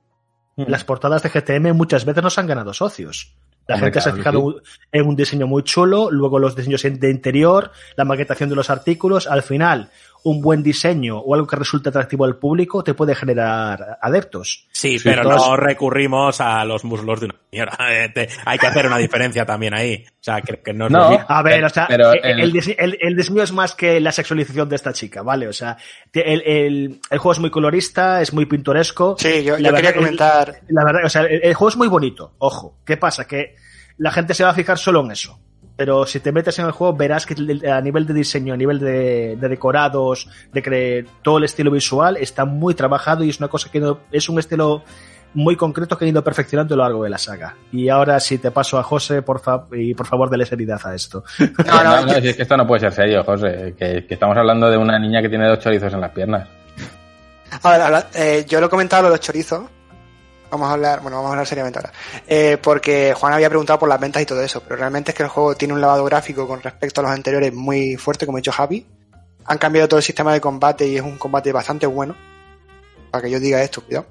Las 0.56 0.84
portadas 0.84 1.22
de 1.22 1.28
GTM 1.28 1.72
muchas 1.74 2.04
veces 2.04 2.22
nos 2.22 2.38
han 2.38 2.46
ganado 2.46 2.72
socios. 2.72 3.36
La 3.66 3.78
gente 3.78 4.00
se 4.00 4.10
ha 4.10 4.12
fijado 4.12 4.62
en 4.92 5.06
un 5.06 5.16
diseño 5.16 5.46
muy 5.46 5.62
chulo, 5.64 6.10
luego 6.10 6.38
los 6.38 6.54
diseños 6.54 6.82
de 6.82 7.10
interior, 7.10 7.72
la 7.96 8.04
maquetación 8.04 8.48
de 8.48 8.56
los 8.56 8.70
artículos. 8.70 9.26
Al 9.26 9.42
final, 9.42 9.90
un 10.28 10.40
buen 10.40 10.60
diseño 10.62 11.18
o 11.18 11.34
algo 11.34 11.46
que 11.46 11.54
resulte 11.54 11.88
atractivo 11.90 12.24
al 12.24 12.36
público 12.36 12.82
te 12.82 12.94
puede 12.94 13.14
generar 13.14 13.98
adeptos. 14.02 14.66
Sí, 14.72 14.98
Sí, 14.98 15.04
pero 15.08 15.22
no 15.22 15.56
recurrimos 15.56 16.40
a 16.40 16.64
los 16.64 16.84
muslos 16.84 17.20
de 17.20 17.26
una 17.26 17.34
señora. 17.50 17.78
Eh, 18.16 18.28
hay 18.44 18.58
que 18.58 18.66
hacer 18.66 18.86
una 18.86 18.98
diferencia 18.98 19.46
también 19.46 19.72
ahí. 19.74 20.04
O 20.08 20.18
sea, 20.26 20.40
que, 20.40 20.60
que 20.60 20.72
no 20.72 20.86
es 20.86 20.92
No. 20.92 21.24
A 21.28 21.42
ver, 21.42 21.64
o 21.64 21.68
sea, 21.68 21.86
Pero 21.86 22.12
el, 22.12 22.24
el- 22.24 22.40
el 22.40 22.52
dise- 22.52 22.74
el- 22.76 22.98
el 23.00 23.14
diseño 23.16 23.42
es 23.44 23.52
más 23.52 23.74
que 23.76 24.00
la 24.00 24.10
sexualización 24.10 24.68
de 24.68 24.74
esta 24.76 24.92
chica, 24.92 25.22
¿vale? 25.22 25.46
O 25.46 25.52
sea, 25.52 25.76
el, 26.12 26.42
el- 26.44 27.00
el 27.08 27.18
juego 27.18 27.32
es 27.32 27.38
muy 27.38 27.50
colorista, 27.50 28.20
es 28.20 28.32
muy 28.32 28.46
pintoresco. 28.46 29.14
Sí, 29.18 29.44
yo, 29.44 29.56
La 29.58 29.68
yo 29.70 29.74
quería 29.76 29.94
comentar. 29.94 30.54
La 30.68 30.84
verdad, 30.84 31.02
o 31.04 31.08
sea, 31.08 31.22
el, 31.22 31.40
el 31.44 31.54
juego 31.54 31.68
es 31.68 31.76
muy 31.76 31.88
bonito, 31.88 32.34
ojo. 32.38 32.78
¿Qué 32.84 32.96
pasa? 32.96 33.26
Que 33.26 33.54
la 33.98 34.10
gente 34.10 34.34
se 34.34 34.42
va 34.42 34.50
a 34.50 34.54
fijar 34.54 34.76
solo 34.78 35.04
en 35.04 35.12
eso. 35.12 35.38
Pero 35.76 36.06
si 36.06 36.20
te 36.20 36.32
metes 36.32 36.58
en 36.58 36.64
el 36.66 36.72
juego, 36.72 36.96
verás 36.96 37.26
que 37.26 37.34
a 37.70 37.80
nivel 37.82 38.06
de 38.06 38.14
diseño, 38.14 38.54
a 38.54 38.56
nivel 38.56 38.78
de, 38.78 39.36
de 39.38 39.48
decorados, 39.48 40.28
de 40.52 40.62
que 40.62 41.06
todo 41.22 41.36
el 41.38 41.44
estilo 41.44 41.70
visual 41.70 42.16
está 42.16 42.44
muy 42.46 42.74
trabajado 42.74 43.24
y 43.24 43.28
es 43.30 43.38
una 43.38 43.48
cosa 43.48 43.70
que 43.70 43.78
no, 43.80 43.98
es 44.10 44.28
un 44.30 44.38
estilo 44.38 44.82
muy 45.34 45.54
concreto 45.54 45.98
que 45.98 46.06
han 46.06 46.10
ido 46.12 46.24
perfeccionando 46.24 46.72
a 46.72 46.76
lo 46.78 46.82
largo 46.84 47.04
de 47.04 47.10
la 47.10 47.18
saga. 47.18 47.56
Y 47.72 47.90
ahora 47.90 48.18
si 48.20 48.38
te 48.38 48.50
paso 48.50 48.78
a 48.78 48.82
José, 48.82 49.20
por 49.20 49.38
fa- 49.40 49.66
y 49.72 49.92
por 49.92 50.06
favor, 50.06 50.30
dele 50.30 50.46
seriedad 50.46 50.80
a 50.84 50.94
esto. 50.94 51.24
No, 51.38 51.84
no, 51.84 51.84
No, 51.84 52.06
no, 52.06 52.12
si 52.22 52.28
es 52.28 52.36
que 52.36 52.42
esto 52.42 52.56
no 52.56 52.66
puede 52.66 52.80
ser 52.80 52.92
serio, 52.92 53.22
José, 53.22 53.74
que, 53.78 54.06
que 54.06 54.14
estamos 54.14 54.34
hablando 54.38 54.70
de 54.70 54.78
una 54.78 54.98
niña 54.98 55.20
que 55.20 55.28
tiene 55.28 55.46
dos 55.46 55.58
chorizos 55.58 55.92
en 55.92 56.00
las 56.00 56.12
piernas. 56.12 56.48
A 57.62 57.70
ver, 57.90 58.04
eh, 58.14 58.46
yo 58.48 58.60
lo 58.60 58.66
he 58.66 58.70
comentado 58.70 59.02
lo 59.02 59.08
de 59.10 59.16
los 59.16 59.20
chorizos. 59.20 59.62
Vamos 60.50 60.68
a 60.68 60.72
hablar, 60.74 61.00
bueno, 61.00 61.16
vamos 61.16 61.30
a 61.30 61.32
hablar 61.32 61.46
seriamente 61.46 61.78
ahora. 61.78 61.92
Eh, 62.26 62.56
porque 62.62 63.12
Juan 63.14 63.32
había 63.32 63.48
preguntado 63.48 63.78
por 63.78 63.88
las 63.88 63.98
ventas 64.00 64.22
y 64.22 64.26
todo 64.26 64.40
eso, 64.42 64.62
pero 64.62 64.76
realmente 64.76 65.10
es 65.10 65.16
que 65.16 65.22
el 65.24 65.28
juego 65.28 65.54
tiene 65.56 65.74
un 65.74 65.80
lavado 65.80 66.04
gráfico 66.04 66.46
con 66.46 66.62
respecto 66.62 67.00
a 67.00 67.02
los 67.02 67.10
anteriores 67.12 67.52
muy 67.52 67.96
fuerte, 67.96 68.26
como 68.26 68.38
ha 68.38 68.40
dicho 68.40 68.52
Javi. 68.52 68.86
han 69.44 69.58
cambiado 69.58 69.88
todo 69.88 69.98
el 69.98 70.04
sistema 70.04 70.32
de 70.32 70.40
combate 70.40 70.86
y 70.86 70.96
es 70.96 71.02
un 71.02 71.18
combate 71.18 71.52
bastante 71.52 71.86
bueno. 71.86 72.16
Para 73.10 73.22
que 73.24 73.30
yo 73.30 73.40
diga 73.40 73.62
esto, 73.62 73.82
cuidado. 73.84 74.06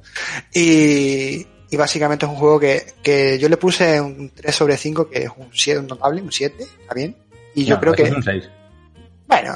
Y, 0.53 1.45
y 1.69 1.77
básicamente 1.77 2.25
es 2.25 2.31
un 2.31 2.37
juego 2.37 2.59
que, 2.59 2.93
que 3.03 3.37
yo 3.39 3.49
le 3.49 3.57
puse 3.57 3.99
un 4.01 4.29
3 4.33 4.55
sobre 4.55 4.77
5, 4.77 5.09
que 5.09 5.23
es 5.23 5.29
un 5.35 5.49
7, 5.53 5.79
un 5.79 5.87
notable, 5.87 6.21
un 6.21 6.31
7, 6.31 6.63
está 6.81 6.93
bien. 6.93 7.15
Y 7.53 7.65
yo 7.65 7.75
No, 7.75 7.81
creo 7.81 7.93
que. 7.93 8.03
Es 8.03 8.11
un 8.11 8.23
6. 8.23 8.49
Bueno, 9.27 9.55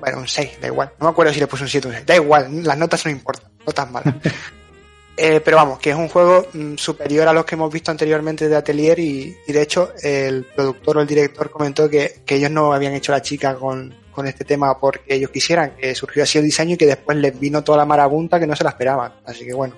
bueno, 0.00 0.18
un 0.18 0.28
6, 0.28 0.58
da 0.60 0.66
igual. 0.68 0.92
No 0.98 1.06
me 1.06 1.10
acuerdo 1.12 1.32
si 1.32 1.40
le 1.40 1.46
puse 1.46 1.62
un 1.64 1.68
7 1.68 1.86
o 1.86 1.90
un 1.90 1.96
6. 1.96 2.06
Da 2.06 2.14
igual, 2.16 2.64
las 2.64 2.78
notas 2.78 3.04
no 3.04 3.10
importan, 3.10 3.50
notas 3.66 3.90
malas. 3.90 4.14
Eh, 5.22 5.40
pero 5.44 5.58
vamos, 5.58 5.78
que 5.78 5.90
es 5.90 5.96
un 5.96 6.08
juego 6.08 6.46
mm, 6.52 6.76
superior 6.76 7.28
a 7.28 7.32
los 7.34 7.44
que 7.44 7.54
hemos 7.54 7.70
visto 7.70 7.90
anteriormente 7.90 8.48
de 8.48 8.56
Atelier 8.56 8.98
y, 8.98 9.36
y 9.46 9.52
de 9.52 9.60
hecho 9.60 9.92
el 10.02 10.44
productor 10.44 10.96
o 10.96 11.00
el 11.02 11.06
director 11.06 11.50
comentó 11.50 11.90
que, 11.90 12.22
que 12.24 12.36
ellos 12.36 12.50
no 12.50 12.72
habían 12.72 12.94
hecho 12.94 13.12
la 13.12 13.20
chica 13.20 13.54
con, 13.56 13.94
con 14.12 14.26
este 14.26 14.44
tema 14.46 14.78
porque 14.80 15.14
ellos 15.14 15.30
quisieran, 15.30 15.72
que 15.76 15.94
surgió 15.94 16.22
así 16.22 16.38
el 16.38 16.44
diseño 16.44 16.74
y 16.74 16.78
que 16.78 16.86
después 16.86 17.18
les 17.18 17.38
vino 17.38 17.62
toda 17.62 17.76
la 17.78 17.84
marabunta 17.84 18.40
que 18.40 18.46
no 18.46 18.56
se 18.56 18.64
la 18.64 18.70
esperaban. 18.70 19.12
Así 19.26 19.44
que 19.44 19.52
bueno, 19.52 19.74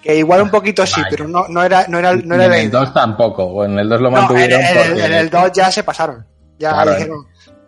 que 0.00 0.14
igual 0.16 0.42
un 0.42 0.50
poquito 0.50 0.86
sí, 0.86 1.00
Vaya. 1.00 1.08
pero 1.10 1.26
no, 1.26 1.48
no 1.48 1.64
era, 1.64 1.86
no 1.88 1.98
era, 1.98 2.14
no 2.14 2.34
era 2.36 2.44
en 2.46 2.52
el 2.52 2.68
idea. 2.68 2.80
2 2.80 2.94
tampoco, 2.94 3.42
o 3.44 3.64
en 3.64 3.76
el 3.78 3.88
2 3.88 4.00
lo 4.00 4.10
No, 4.10 4.16
en, 4.16 4.22
mantuvieron 4.22 4.60
en 4.60 4.66
el- 4.78 4.88
porque... 4.88 5.04
en 5.06 5.12
el 5.14 5.30
2 5.30 5.52
ya 5.52 5.70
se 5.72 5.82
pasaron. 5.82 6.24
Ya 6.56 6.70
Claro, 6.72 6.92
eh. 6.92 7.08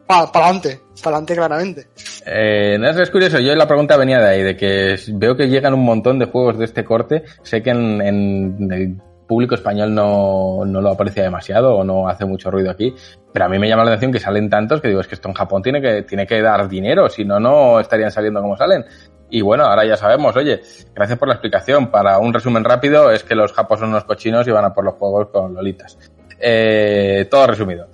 Para 0.06 0.22
adelante, 0.22 0.80
para 1.02 1.16
adelante 1.16 1.34
claramente. 1.34 1.86
Eh, 2.26 2.76
no, 2.78 2.88
es 2.88 3.10
curioso, 3.10 3.38
yo 3.38 3.54
la 3.54 3.66
pregunta 3.66 3.96
venía 3.96 4.18
de 4.18 4.28
ahí, 4.28 4.42
de 4.42 4.56
que 4.56 4.96
veo 5.14 5.36
que 5.36 5.48
llegan 5.48 5.74
un 5.74 5.84
montón 5.84 6.18
de 6.18 6.26
juegos 6.26 6.58
de 6.58 6.64
este 6.64 6.84
corte, 6.84 7.24
sé 7.42 7.62
que 7.62 7.70
en, 7.70 8.00
en 8.00 8.72
el 8.72 8.96
público 9.26 9.54
español 9.54 9.94
no, 9.94 10.64
no 10.64 10.80
lo 10.80 10.90
aprecia 10.90 11.22
demasiado 11.22 11.74
o 11.74 11.84
no 11.84 12.08
hace 12.08 12.24
mucho 12.24 12.50
ruido 12.50 12.70
aquí, 12.70 12.94
pero 13.32 13.46
a 13.46 13.48
mí 13.48 13.58
me 13.58 13.68
llama 13.68 13.84
la 13.84 13.90
atención 13.90 14.12
que 14.12 14.20
salen 14.20 14.48
tantos 14.48 14.80
que 14.80 14.88
digo, 14.88 15.00
es 15.00 15.08
que 15.08 15.16
esto 15.16 15.28
en 15.28 15.34
Japón 15.34 15.62
tiene 15.62 15.80
que, 15.80 16.02
tiene 16.02 16.26
que 16.26 16.40
dar 16.40 16.68
dinero, 16.68 17.08
si 17.08 17.24
no, 17.24 17.40
no 17.40 17.80
estarían 17.80 18.10
saliendo 18.10 18.40
como 18.40 18.56
salen. 18.56 18.84
Y 19.28 19.42
bueno, 19.42 19.64
ahora 19.64 19.84
ya 19.84 19.96
sabemos, 19.96 20.36
oye, 20.36 20.60
gracias 20.94 21.18
por 21.18 21.26
la 21.26 21.34
explicación. 21.34 21.90
Para 21.90 22.18
un 22.18 22.32
resumen 22.32 22.62
rápido, 22.62 23.10
es 23.10 23.24
que 23.24 23.34
los 23.34 23.52
japos 23.52 23.80
son 23.80 23.88
unos 23.88 24.04
cochinos 24.04 24.46
y 24.46 24.52
van 24.52 24.64
a 24.64 24.72
por 24.72 24.84
los 24.84 24.94
juegos 24.94 25.28
con 25.32 25.52
lolitas. 25.52 25.98
Eh, 26.38 27.26
todo 27.28 27.48
resumido. 27.48 27.88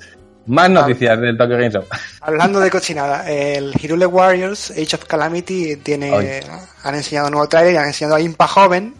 Más 0.47 0.69
noticias 0.71 1.21
del 1.21 1.37
Tokyo 1.39 1.57
Game 1.57 1.71
Show. 1.71 1.85
Hablando 2.21 2.59
de 2.61 2.71
cochinada, 2.71 3.31
el 3.31 3.73
Hirule 3.81 4.07
Warriors 4.07 4.71
Age 4.73 4.97
of 4.97 5.05
Calamity 5.05 5.77
tiene, 5.77 6.43
han 6.83 6.95
enseñado 6.95 7.29
un 7.29 7.33
nuevo 7.33 7.49
trailer 7.49 7.75
y 7.75 7.77
han 7.77 7.87
enseñado 7.87 8.17
a 8.17 8.21
Impa 8.21 8.47
joven. 8.49 8.95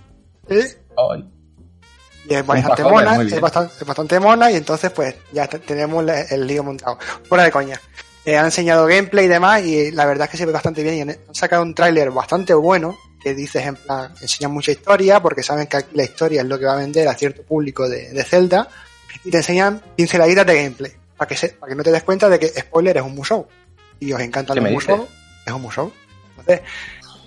¿eh? 0.49 0.77
Y 2.29 2.35
es 2.35 2.47
bastante 2.47 2.83
joven, 2.85 3.05
mona, 3.05 3.23
es 3.35 3.41
bastante, 3.41 3.75
es 3.81 3.87
bastante 3.87 4.21
mona 4.21 4.51
y 4.53 4.57
entonces 4.57 4.91
pues 4.93 5.15
ya 5.33 5.49
te- 5.49 5.59
tenemos 5.59 6.05
el 6.31 6.47
lío 6.47 6.63
montado. 6.63 6.97
Fuera 7.29 7.45
de 7.45 7.51
coña. 7.51 7.81
Eh, 8.25 8.37
han 8.37 8.45
enseñado 8.45 8.87
gameplay 8.87 9.25
y 9.25 9.29
demás 9.29 9.63
y 9.65 9.91
la 9.91 10.07
verdad 10.07 10.27
es 10.27 10.31
que 10.31 10.37
se 10.37 10.47
ve 10.47 10.53
bastante 10.53 10.85
bien 10.85 10.95
y 10.97 11.01
han 11.01 11.35
sacado 11.35 11.63
un 11.63 11.75
tráiler 11.75 12.13
bastante 12.13 12.55
bueno 12.55 12.97
que 13.21 13.35
dices 13.35 13.67
en 13.67 13.75
plan, 13.75 14.13
enseñan 14.21 14.53
mucha 14.53 14.71
historia 14.71 15.21
porque 15.21 15.43
saben 15.43 15.67
que 15.67 15.79
aquí 15.79 15.91
la 15.97 16.05
historia 16.05 16.43
es 16.43 16.47
lo 16.47 16.57
que 16.59 16.65
va 16.67 16.75
a 16.75 16.77
vender 16.77 17.09
a 17.09 17.15
cierto 17.15 17.43
público 17.43 17.89
de, 17.89 18.11
de 18.11 18.23
Zelda 18.23 18.69
y 19.25 19.31
te 19.33 19.39
enseñan 19.39 19.83
pinceladitas 19.97 20.47
de 20.47 20.55
gameplay 20.63 20.93
para 21.23 21.29
que, 21.29 21.37
se, 21.37 21.51
para 21.51 21.71
que 21.71 21.77
no 21.77 21.85
te 21.85 21.93
des 21.93 22.03
cuenta 22.03 22.29
de 22.29 22.37
que 22.37 22.49
spoiler 22.49 22.97
es 22.97 23.03
un 23.05 23.15
musou 23.15 23.47
y 24.01 24.13
os 24.13 24.21
encantan 24.21 24.57
¿Qué 24.57 24.61
los 24.61 24.69
me 24.69 24.75
musou, 24.75 25.07
es 25.47 25.53
un 25.53 25.63
musou. 25.63 25.93
Entonces, 26.31 26.63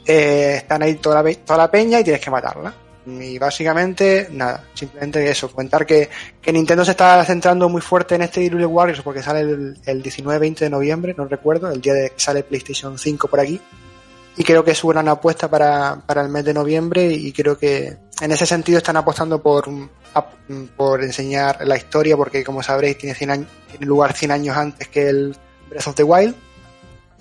eh, 0.06 0.56
están 0.58 0.84
ahí 0.84 0.96
toda 0.96 1.24
la, 1.24 1.34
toda 1.36 1.60
la 1.60 1.72
peña 1.72 2.02
y 2.02 2.04
tienes 2.04 2.22
que 2.22 2.30
matarla. 2.30 2.74
Y 3.06 3.38
básicamente, 3.38 4.28
nada, 4.32 4.66
simplemente 4.74 5.30
eso, 5.30 5.50
comentar 5.50 5.86
que, 5.86 6.10
que 6.42 6.52
Nintendo 6.52 6.84
se 6.84 6.92
está 6.92 7.24
centrando 7.24 7.70
muy 7.70 7.80
fuerte 7.80 8.16
en 8.16 8.24
este 8.24 8.42
Hyrule 8.42 8.66
Warriors 8.66 9.02
porque 9.02 9.24
sale 9.24 9.40
el, 9.40 9.78
el 9.86 10.04
19-20 10.04 10.58
de 10.58 10.70
noviembre, 10.70 11.16
no 11.18 11.24
recuerdo, 11.24 11.72
el 11.72 11.80
día 11.80 11.94
de 11.94 12.10
que 12.10 12.20
sale 12.20 12.44
PlayStation 12.44 12.98
5 12.98 13.30
por 13.30 13.40
aquí. 13.40 13.62
Y 14.36 14.44
creo 14.44 14.66
que 14.66 14.72
es 14.72 14.78
su 14.78 14.90
gran 14.90 15.08
apuesta 15.08 15.50
para, 15.50 16.02
para 16.06 16.22
el 16.22 16.28
mes 16.28 16.44
de 16.44 16.54
noviembre 16.54 17.06
y 17.06 17.32
creo 17.32 17.58
que 17.58 17.96
en 18.20 18.32
ese 18.34 18.46
sentido 18.46 18.80
están 18.80 18.98
apostando 18.98 19.42
por, 19.42 19.70
por 20.76 21.04
enseñar 21.04 21.66
la 21.66 21.78
historia 21.78 22.16
porque 22.16 22.44
como 22.44 22.64
sabréis 22.64 22.98
tiene, 22.98 23.16
100 23.16 23.30
años, 23.32 23.48
tiene 23.70 23.86
lugar 23.86 24.14
100 24.14 24.32
años 24.32 24.58
antes 24.58 24.88
que 24.88 25.10
el 25.10 25.36
Breath 25.70 25.88
of 25.88 25.96
the 25.96 26.04
Wild. 26.04 26.36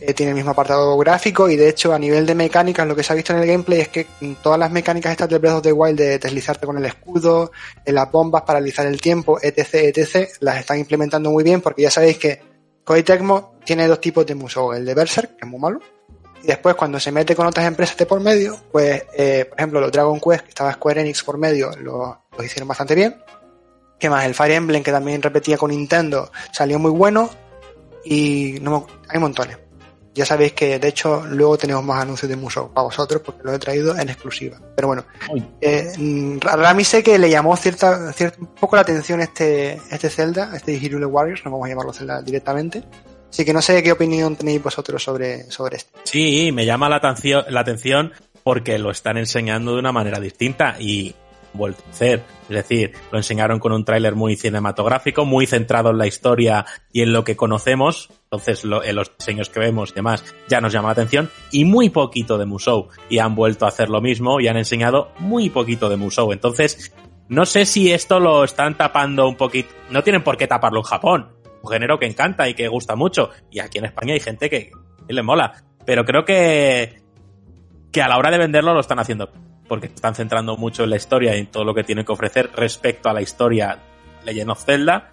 Eh, 0.00 0.12
tiene 0.12 0.30
el 0.30 0.36
mismo 0.36 0.50
apartado 0.50 0.98
gráfico 0.98 1.48
y 1.48 1.54
de 1.54 1.68
hecho 1.68 1.94
a 1.94 1.98
nivel 2.00 2.26
de 2.26 2.34
mecánicas 2.34 2.86
lo 2.86 2.96
que 2.96 3.04
se 3.04 3.12
ha 3.12 3.16
visto 3.16 3.32
en 3.32 3.38
el 3.38 3.46
gameplay 3.46 3.80
es 3.80 3.88
que 3.88 4.08
todas 4.42 4.58
las 4.58 4.72
mecánicas 4.72 5.12
estas 5.12 5.28
de 5.28 5.38
Breath 5.38 5.54
of 5.54 5.62
the 5.62 5.72
Wild 5.72 5.96
de 5.96 6.18
deslizarte 6.18 6.66
con 6.66 6.76
el 6.76 6.84
escudo, 6.84 7.52
en 7.84 7.94
las 7.94 8.10
bombas, 8.10 8.42
paralizar 8.42 8.86
el 8.86 9.00
tiempo, 9.00 9.38
etc, 9.40 9.74
etc, 9.74 10.30
las 10.40 10.58
están 10.58 10.80
implementando 10.80 11.30
muy 11.30 11.44
bien 11.44 11.60
porque 11.60 11.82
ya 11.82 11.92
sabéis 11.92 12.18
que 12.18 12.40
Koei 12.82 13.04
tiene 13.64 13.86
dos 13.86 14.00
tipos 14.00 14.26
de 14.26 14.34
musou, 14.34 14.72
el 14.72 14.84
de 14.84 14.94
Berserk, 14.94 15.36
que 15.36 15.44
es 15.44 15.50
muy 15.50 15.60
malo, 15.60 15.80
y 16.42 16.48
después 16.48 16.74
cuando 16.74 17.00
se 17.00 17.10
mete 17.10 17.34
con 17.34 17.46
otras 17.46 17.66
empresas 17.66 17.96
de 17.96 18.04
por 18.04 18.20
medio, 18.20 18.58
pues 18.70 19.04
eh, 19.14 19.46
por 19.48 19.58
ejemplo 19.58 19.80
los 19.80 19.90
Dragon 19.90 20.20
Quest, 20.20 20.42
que 20.42 20.50
estaba 20.50 20.72
Square 20.74 21.00
Enix 21.00 21.24
por 21.24 21.38
medio, 21.38 21.70
lo, 21.78 22.23
lo 22.36 22.44
hicieron 22.44 22.68
bastante 22.68 22.94
bien. 22.94 23.16
¿Qué 23.98 24.10
más? 24.10 24.24
El 24.24 24.34
Fire 24.34 24.52
Emblem, 24.52 24.82
que 24.82 24.90
también 24.90 25.22
repetía 25.22 25.56
con 25.56 25.70
Nintendo, 25.70 26.30
salió 26.52 26.78
muy 26.78 26.90
bueno 26.90 27.30
y 28.04 28.58
no 28.60 28.86
hay 29.08 29.18
montones. 29.18 29.58
Ya 30.14 30.24
sabéis 30.24 30.52
que 30.52 30.78
de 30.78 30.88
hecho 30.88 31.24
luego 31.26 31.58
tenemos 31.58 31.82
más 31.82 32.00
anuncios 32.00 32.28
de 32.28 32.36
Musou 32.36 32.72
para 32.72 32.84
vosotros 32.84 33.20
porque 33.24 33.42
lo 33.42 33.52
he 33.52 33.58
traído 33.58 33.98
en 33.98 34.08
exclusiva. 34.08 34.60
Pero 34.76 34.86
bueno, 34.86 35.04
eh, 35.60 35.92
Rami 36.40 36.84
sé 36.84 37.02
que 37.02 37.18
le 37.18 37.28
llamó 37.28 37.56
cierta, 37.56 38.12
cierta, 38.12 38.38
un 38.40 38.46
poco 38.46 38.76
la 38.76 38.82
atención 38.82 39.20
este, 39.20 39.80
este 39.90 40.08
Zelda, 40.10 40.52
este 40.54 40.78
Hyrule 40.78 41.06
Warriors, 41.06 41.44
no 41.44 41.50
vamos 41.50 41.66
a 41.66 41.70
llamarlo 41.70 41.92
Zelda 41.92 42.22
directamente. 42.22 42.84
Así 43.28 43.44
que 43.44 43.52
no 43.52 43.60
sé 43.60 43.82
qué 43.82 43.90
opinión 43.90 44.36
tenéis 44.36 44.62
vosotros 44.62 45.02
sobre, 45.02 45.50
sobre 45.50 45.78
esto. 45.78 45.98
Sí, 46.04 46.52
me 46.52 46.64
llama 46.64 46.88
la 46.88 47.00
la 47.48 47.60
atención 47.60 48.12
porque 48.44 48.78
lo 48.78 48.92
están 48.92 49.16
enseñando 49.16 49.72
de 49.72 49.80
una 49.80 49.90
manera 49.90 50.20
distinta 50.20 50.76
y 50.78 51.16
vuelto 51.54 51.82
a 51.86 51.90
hacer. 51.90 52.22
Es 52.42 52.56
decir, 52.56 52.92
lo 53.10 53.18
enseñaron 53.18 53.58
con 53.58 53.72
un 53.72 53.84
tráiler 53.84 54.14
muy 54.14 54.36
cinematográfico, 54.36 55.24
muy 55.24 55.46
centrado 55.46 55.90
en 55.90 55.98
la 55.98 56.06
historia 56.06 56.66
y 56.92 57.02
en 57.02 57.12
lo 57.12 57.24
que 57.24 57.36
conocemos. 57.36 58.10
Entonces, 58.24 58.64
en 58.64 58.96
los 58.96 59.16
diseños 59.16 59.48
que 59.48 59.60
vemos 59.60 59.90
y 59.90 59.94
demás 59.94 60.24
ya 60.48 60.60
nos 60.60 60.72
llama 60.72 60.88
la 60.88 60.92
atención. 60.92 61.30
Y 61.50 61.64
muy 61.64 61.88
poquito 61.88 62.36
de 62.36 62.46
Musou. 62.46 62.88
Y 63.08 63.18
han 63.18 63.34
vuelto 63.34 63.64
a 63.64 63.68
hacer 63.68 63.88
lo 63.88 64.00
mismo 64.00 64.40
y 64.40 64.48
han 64.48 64.56
enseñado 64.56 65.12
muy 65.18 65.48
poquito 65.48 65.88
de 65.88 65.96
Musou. 65.96 66.32
Entonces, 66.32 66.92
no 67.28 67.46
sé 67.46 67.64
si 67.64 67.92
esto 67.92 68.20
lo 68.20 68.44
están 68.44 68.76
tapando 68.76 69.26
un 69.28 69.36
poquito. 69.36 69.74
No 69.90 70.02
tienen 70.02 70.22
por 70.22 70.36
qué 70.36 70.46
taparlo 70.46 70.80
en 70.80 70.84
Japón. 70.84 71.28
Un 71.62 71.70
género 71.70 71.98
que 71.98 72.06
encanta 72.06 72.48
y 72.48 72.54
que 72.54 72.68
gusta 72.68 72.94
mucho. 72.96 73.30
Y 73.50 73.60
aquí 73.60 73.78
en 73.78 73.86
España 73.86 74.12
hay 74.12 74.20
gente 74.20 74.50
que, 74.50 74.70
que 75.06 75.14
le 75.14 75.22
mola. 75.22 75.64
Pero 75.86 76.04
creo 76.04 76.24
que, 76.24 77.00
que 77.90 78.02
a 78.02 78.08
la 78.08 78.18
hora 78.18 78.30
de 78.30 78.38
venderlo 78.38 78.74
lo 78.74 78.80
están 78.80 78.98
haciendo. 78.98 79.30
Porque 79.68 79.86
están 79.86 80.14
centrando 80.14 80.56
mucho 80.56 80.84
en 80.84 80.90
la 80.90 80.96
historia 80.96 81.36
y 81.36 81.40
en 81.40 81.46
todo 81.46 81.64
lo 81.64 81.74
que 81.74 81.84
tienen 81.84 82.04
que 82.04 82.12
ofrecer 82.12 82.50
respecto 82.54 83.08
a 83.08 83.12
la 83.12 83.22
historia 83.22 83.78
Legend 84.24 84.50
of 84.50 84.64
Zelda. 84.64 85.10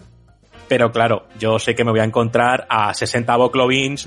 Pero 0.68 0.92
claro, 0.92 1.26
yo 1.38 1.58
sé 1.58 1.74
que 1.74 1.84
me 1.84 1.90
voy 1.90 2.00
a 2.00 2.04
encontrar 2.04 2.66
a 2.68 2.94
60 2.94 3.36
Boclovins 3.36 4.06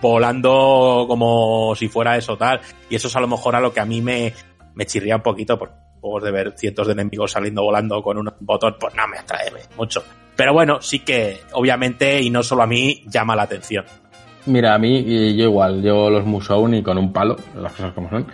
volando 0.00 1.06
como 1.08 1.74
si 1.74 1.88
fuera 1.88 2.16
eso 2.16 2.36
tal. 2.36 2.60
Y 2.88 2.96
eso 2.96 3.08
es 3.08 3.16
a 3.16 3.20
lo 3.20 3.28
mejor 3.28 3.56
a 3.56 3.60
lo 3.60 3.72
que 3.72 3.80
a 3.80 3.84
mí 3.84 4.00
me, 4.00 4.32
me 4.74 4.86
chirría 4.86 5.16
un 5.16 5.22
poquito. 5.22 5.58
Por 5.58 5.70
juegos 6.00 6.22
de 6.22 6.30
ver 6.30 6.54
cientos 6.56 6.86
de 6.86 6.92
enemigos 6.92 7.32
saliendo 7.32 7.62
volando 7.62 8.02
con 8.02 8.18
un 8.18 8.32
botón, 8.40 8.76
pues 8.78 8.94
no 8.94 9.06
me 9.08 9.18
atrae 9.18 9.50
mucho. 9.76 10.02
Pero 10.36 10.52
bueno, 10.52 10.80
sí 10.80 11.00
que 11.00 11.40
obviamente, 11.52 12.22
y 12.22 12.30
no 12.30 12.42
solo 12.42 12.62
a 12.62 12.66
mí, 12.66 13.02
llama 13.06 13.34
la 13.34 13.42
atención. 13.42 13.84
Mira, 14.46 14.74
a 14.74 14.78
mí, 14.78 15.04
yo 15.36 15.44
igual, 15.44 15.82
yo 15.82 16.08
los 16.08 16.24
Musou 16.24 16.68
ni 16.68 16.82
con 16.82 16.96
un 16.96 17.12
palo, 17.12 17.36
las 17.54 17.72
cosas 17.72 17.92
como 17.92 18.08
son. 18.08 18.26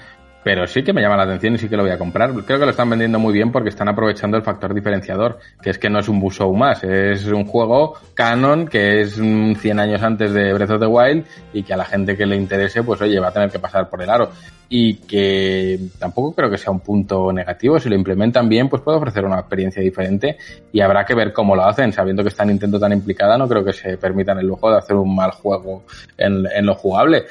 Pero 0.45 0.67
sí 0.67 0.85
que 0.85 0.93
me 0.93 1.01
llama 1.01 1.17
la 1.17 1.23
atención 1.23 1.55
y 1.55 1.59
sí 1.59 1.71
que 1.71 1.77
lo 1.77 1.83
voy 1.83 1.93
a 1.93 1.99
comprar. 1.99 2.31
Creo 2.45 2.59
que 2.59 2.67
lo 2.67 2.71
están 2.71 2.91
vendiendo 2.91 3.19
muy 3.19 3.33
bien 3.33 3.51
porque 3.51 3.71
están 3.71 3.89
aprovechando 3.89 4.37
el 4.37 4.43
factor 4.43 4.75
diferenciador, 4.75 5.39
que 5.63 5.71
es 5.71 5.79
que 5.79 5.89
no 5.89 6.01
es 6.01 6.09
un 6.09 6.19
Musou 6.19 6.55
más, 6.55 6.85
es 6.85 7.25
un 7.27 7.47
juego 7.47 7.95
canon 8.13 8.69
que 8.69 9.01
es 9.01 9.19
mm, 9.19 9.55
100 9.55 9.81
años 9.81 10.03
antes 10.03 10.35
de 10.35 10.53
Breath 10.53 10.73
of 10.73 10.81
the 10.81 10.87
Wild 10.87 11.25
y 11.55 11.63
que 11.63 11.73
a 11.73 11.79
la 11.79 11.87
gente 11.87 12.15
que 12.15 12.27
le 12.27 12.37
interese, 12.37 12.83
pues 12.83 13.01
oye, 13.01 13.19
va 13.19 13.29
a 13.29 13.33
tener 13.33 13.51
que 13.51 13.59
pasar 13.59 13.89
por 13.89 14.03
el 14.03 14.11
aro. 14.11 14.31
Y 14.69 14.97
que 14.97 15.79
tampoco 15.99 16.35
creo 16.35 16.51
que 16.51 16.59
sea 16.59 16.73
un 16.73 16.81
punto 16.81 17.33
negativo. 17.33 17.79
Si 17.79 17.89
lo 17.89 17.95
implementan 17.95 18.49
bien, 18.49 18.69
pues 18.69 18.83
puede 18.83 18.99
ofrecer 18.99 19.25
una 19.25 19.39
experiencia 19.39 19.81
diferente 19.81 20.37
y 20.73 20.81
habrá 20.81 21.05
que 21.05 21.15
ver 21.15 21.33
cómo 21.33 21.55
lo 21.55 21.65
hacen. 21.65 21.93
Sabiendo 21.93 22.23
que 22.23 22.31
está 22.31 22.45
Nintendo 22.45 22.81
tan 22.81 22.93
implicada, 22.93 23.39
no 23.39 23.47
creo 23.47 23.65
que 23.65 23.73
se 23.73 23.99
permitan 23.99 24.39
el 24.39 24.47
lujo 24.47 24.71
de 24.71 24.79
hacer 24.79 24.97
un 24.97 25.15
mal 25.15 25.31
juego 25.31 25.85
en 26.19 26.67
lo 26.67 26.75
jugable. 26.75 27.25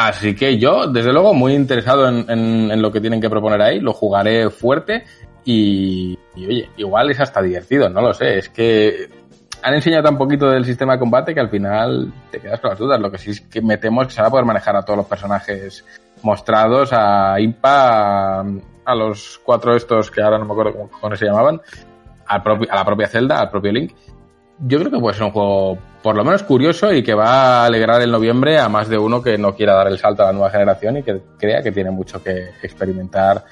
Así 0.00 0.32
que 0.36 0.58
yo, 0.58 0.86
desde 0.86 1.12
luego, 1.12 1.34
muy 1.34 1.54
interesado 1.54 2.08
en, 2.08 2.80
lo 2.80 2.92
que 2.92 3.00
tienen 3.00 3.20
que 3.20 3.28
proponer 3.28 3.60
ahí, 3.60 3.80
lo 3.80 3.92
jugaré 3.92 4.48
fuerte 4.48 5.02
y, 5.44 6.16
oye, 6.36 6.68
igual 6.76 7.10
es 7.10 7.18
hasta 7.18 7.42
divertido, 7.42 7.88
no 7.88 8.00
lo 8.00 8.14
sé, 8.14 8.38
es 8.38 8.48
que 8.48 9.08
han 9.60 9.74
enseñado 9.74 10.04
tan 10.04 10.16
poquito 10.16 10.48
del 10.50 10.64
sistema 10.64 10.92
de 10.92 11.00
combate 11.00 11.34
que 11.34 11.40
al 11.40 11.50
final 11.50 12.12
te 12.30 12.38
quedas 12.38 12.60
con 12.60 12.70
las 12.70 12.78
dudas. 12.78 13.00
Lo 13.00 13.10
que 13.10 13.18
sí 13.18 13.30
es 13.30 13.40
que 13.40 13.60
me 13.60 13.76
temo 13.76 14.02
es 14.02 14.08
que 14.08 14.14
se 14.14 14.22
va 14.22 14.28
a 14.28 14.30
poder 14.30 14.46
manejar 14.46 14.76
a 14.76 14.84
todos 14.84 14.98
los 14.98 15.06
personajes 15.06 15.84
mostrados, 16.22 16.90
a 16.92 17.40
Impa, 17.40 18.38
a, 18.40 18.44
a 18.84 18.94
los 18.94 19.40
cuatro 19.44 19.74
estos 19.74 20.12
que 20.12 20.22
ahora 20.22 20.38
no 20.38 20.44
me 20.44 20.52
acuerdo 20.52 20.88
cómo, 21.00 21.16
se 21.16 21.26
llamaban, 21.26 21.60
propio- 22.44 22.68
a 22.70 22.76
la 22.76 22.84
propia 22.84 23.08
Zelda, 23.08 23.40
al 23.40 23.50
propio 23.50 23.72
Link. 23.72 23.94
Yo 24.60 24.78
creo 24.78 24.90
que 24.90 24.98
puede 24.98 25.14
ser 25.14 25.24
un 25.24 25.30
juego 25.30 25.78
por 26.02 26.16
lo 26.16 26.24
menos 26.24 26.42
curioso 26.42 26.92
y 26.92 27.02
que 27.02 27.14
va 27.14 27.62
a 27.62 27.66
alegrar 27.66 28.00
el 28.02 28.10
noviembre 28.10 28.58
a 28.58 28.68
más 28.68 28.88
de 28.88 28.98
uno 28.98 29.22
que 29.22 29.36
no 29.38 29.54
quiera 29.54 29.74
dar 29.74 29.88
el 29.88 29.98
salto 29.98 30.22
a 30.22 30.26
la 30.26 30.32
nueva 30.32 30.50
generación 30.50 30.96
y 30.96 31.02
que 31.02 31.20
crea 31.38 31.62
que 31.62 31.72
tiene 31.72 31.90
mucho 31.90 32.22
que 32.22 32.50
experimentar 32.62 33.44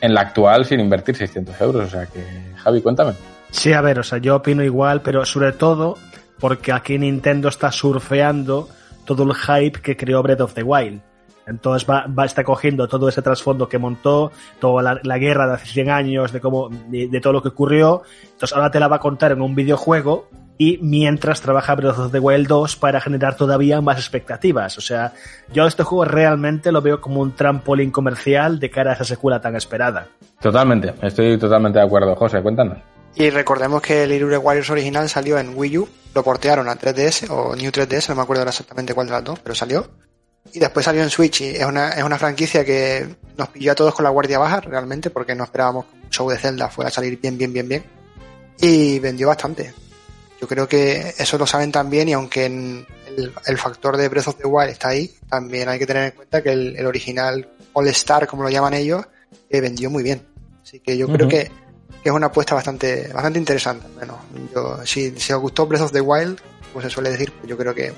en 0.00 0.14
la 0.14 0.22
actual 0.22 0.64
sin 0.64 0.80
invertir 0.80 1.16
600 1.16 1.60
euros. 1.60 1.86
O 1.86 1.90
sea 1.90 2.06
que, 2.06 2.22
Javi, 2.56 2.80
cuéntame. 2.80 3.12
Sí, 3.50 3.72
a 3.72 3.80
ver, 3.80 3.98
o 3.98 4.02
sea, 4.02 4.18
yo 4.18 4.36
opino 4.36 4.62
igual, 4.62 5.00
pero 5.02 5.24
sobre 5.24 5.52
todo 5.52 5.96
porque 6.38 6.72
aquí 6.72 6.98
Nintendo 6.98 7.48
está 7.48 7.72
surfeando 7.72 8.68
todo 9.04 9.24
el 9.24 9.34
hype 9.34 9.80
que 9.80 9.96
creó 9.96 10.22
Breath 10.22 10.40
of 10.40 10.54
the 10.54 10.62
Wild. 10.62 11.00
Entonces 11.46 11.88
va, 11.88 12.06
va 12.06 12.26
está 12.26 12.44
cogiendo 12.44 12.86
todo 12.88 13.08
ese 13.08 13.22
trasfondo 13.22 13.68
que 13.68 13.78
montó, 13.78 14.30
toda 14.60 15.00
la, 15.02 15.18
guerra 15.18 15.46
de 15.46 15.54
hace 15.54 15.66
100 15.66 15.90
años, 15.90 16.30
de 16.30 16.40
cómo, 16.40 16.68
de, 16.68 17.08
de 17.08 17.20
todo 17.20 17.32
lo 17.32 17.42
que 17.42 17.48
ocurrió. 17.48 18.02
Entonces 18.22 18.54
ahora 18.54 18.70
te 18.70 18.78
la 18.78 18.86
va 18.86 18.96
a 18.96 19.00
contar 19.00 19.32
en 19.32 19.40
un 19.40 19.54
videojuego 19.54 20.28
y 20.58 20.78
mientras 20.82 21.40
trabaja 21.40 21.76
Breath 21.76 21.98
of 21.98 22.12
the 22.12 22.18
Wild 22.18 22.48
2 22.48 22.76
para 22.76 23.00
generar 23.00 23.36
todavía 23.36 23.80
más 23.80 23.98
expectativas. 23.98 24.76
O 24.76 24.80
sea, 24.80 25.12
yo 25.52 25.66
este 25.66 25.84
juego 25.84 26.04
realmente 26.04 26.72
lo 26.72 26.82
veo 26.82 27.00
como 27.00 27.20
un 27.20 27.34
trampolín 27.36 27.92
comercial 27.92 28.58
de 28.58 28.68
cara 28.68 28.90
a 28.90 28.94
esa 28.94 29.04
secuela 29.04 29.40
tan 29.40 29.54
esperada. 29.54 30.08
Totalmente, 30.40 30.92
estoy 31.00 31.38
totalmente 31.38 31.78
de 31.78 31.84
acuerdo. 31.84 32.16
José, 32.16 32.42
cuéntanos. 32.42 32.78
Y 33.14 33.30
recordemos 33.30 33.80
que 33.80 34.02
el 34.02 34.12
Hyrule 34.12 34.36
Warriors 34.36 34.70
original 34.70 35.08
salió 35.08 35.38
en 35.38 35.56
Wii 35.56 35.78
U, 35.78 35.88
lo 36.14 36.22
portearon 36.22 36.68
a 36.68 36.76
3DS 36.76 37.30
o 37.30 37.54
New 37.54 37.70
3DS, 37.70 38.08
no 38.10 38.16
me 38.16 38.22
acuerdo 38.22 38.42
ahora 38.42 38.50
exactamente 38.50 38.94
cuál 38.94 39.06
de 39.06 39.12
las 39.12 39.24
dos, 39.24 39.38
pero 39.38 39.54
salió. 39.54 39.88
Y 40.52 40.58
después 40.58 40.84
salió 40.84 41.02
en 41.02 41.10
Switch 41.10 41.40
y 41.42 41.48
es 41.50 41.64
una, 41.64 41.90
es 41.90 42.02
una 42.02 42.18
franquicia 42.18 42.64
que 42.64 43.06
nos 43.36 43.48
pilló 43.48 43.72
a 43.72 43.74
todos 43.74 43.94
con 43.94 44.04
la 44.04 44.10
guardia 44.10 44.38
baja 44.38 44.60
realmente 44.60 45.10
porque 45.10 45.34
no 45.34 45.44
esperábamos 45.44 45.86
que 45.86 45.96
un 45.96 46.10
show 46.10 46.28
de 46.28 46.38
Zelda 46.38 46.68
fuera 46.68 46.88
a 46.88 46.92
salir 46.92 47.20
bien, 47.20 47.36
bien, 47.36 47.52
bien, 47.52 47.68
bien. 47.68 47.84
Y 48.60 48.98
vendió 48.98 49.28
bastante. 49.28 49.74
Yo 50.40 50.46
creo 50.46 50.68
que 50.68 51.14
eso 51.18 51.36
lo 51.36 51.46
saben 51.46 51.72
también 51.72 52.08
y 52.08 52.12
aunque 52.12 52.46
en 52.46 52.86
el, 53.06 53.32
el, 53.46 53.58
factor 53.58 53.96
de 53.96 54.08
Breath 54.08 54.28
of 54.28 54.36
the 54.36 54.46
Wild 54.46 54.70
está 54.70 54.88
ahí, 54.88 55.12
también 55.28 55.68
hay 55.68 55.78
que 55.78 55.86
tener 55.86 56.04
en 56.04 56.10
cuenta 56.12 56.42
que 56.42 56.52
el, 56.52 56.76
el 56.76 56.86
original 56.86 57.48
All 57.72 57.88
Star, 57.88 58.26
como 58.26 58.44
lo 58.44 58.48
llaman 58.48 58.74
ellos, 58.74 59.04
eh, 59.50 59.60
vendió 59.60 59.90
muy 59.90 60.02
bien. 60.02 60.22
Así 60.62 60.80
que 60.80 60.96
yo 60.96 61.06
uh 61.06 61.10
-huh. 61.10 61.16
creo 61.16 61.28
que, 61.28 61.50
que, 62.02 62.08
es 62.08 62.12
una 62.12 62.26
apuesta 62.26 62.54
bastante, 62.54 63.08
bastante 63.12 63.38
interesante. 63.38 63.86
Bueno, 63.94 64.18
yo, 64.54 64.86
si, 64.86 65.18
si 65.18 65.32
os 65.32 65.40
gustó 65.40 65.66
Breath 65.66 65.82
of 65.82 65.92
the 65.92 66.00
Wild, 66.00 66.38
como 66.72 66.82
se 66.82 66.90
suele 66.90 67.10
decir, 67.10 67.32
pues 67.32 67.48
yo 67.48 67.56
creo 67.56 67.74
que 67.74 67.92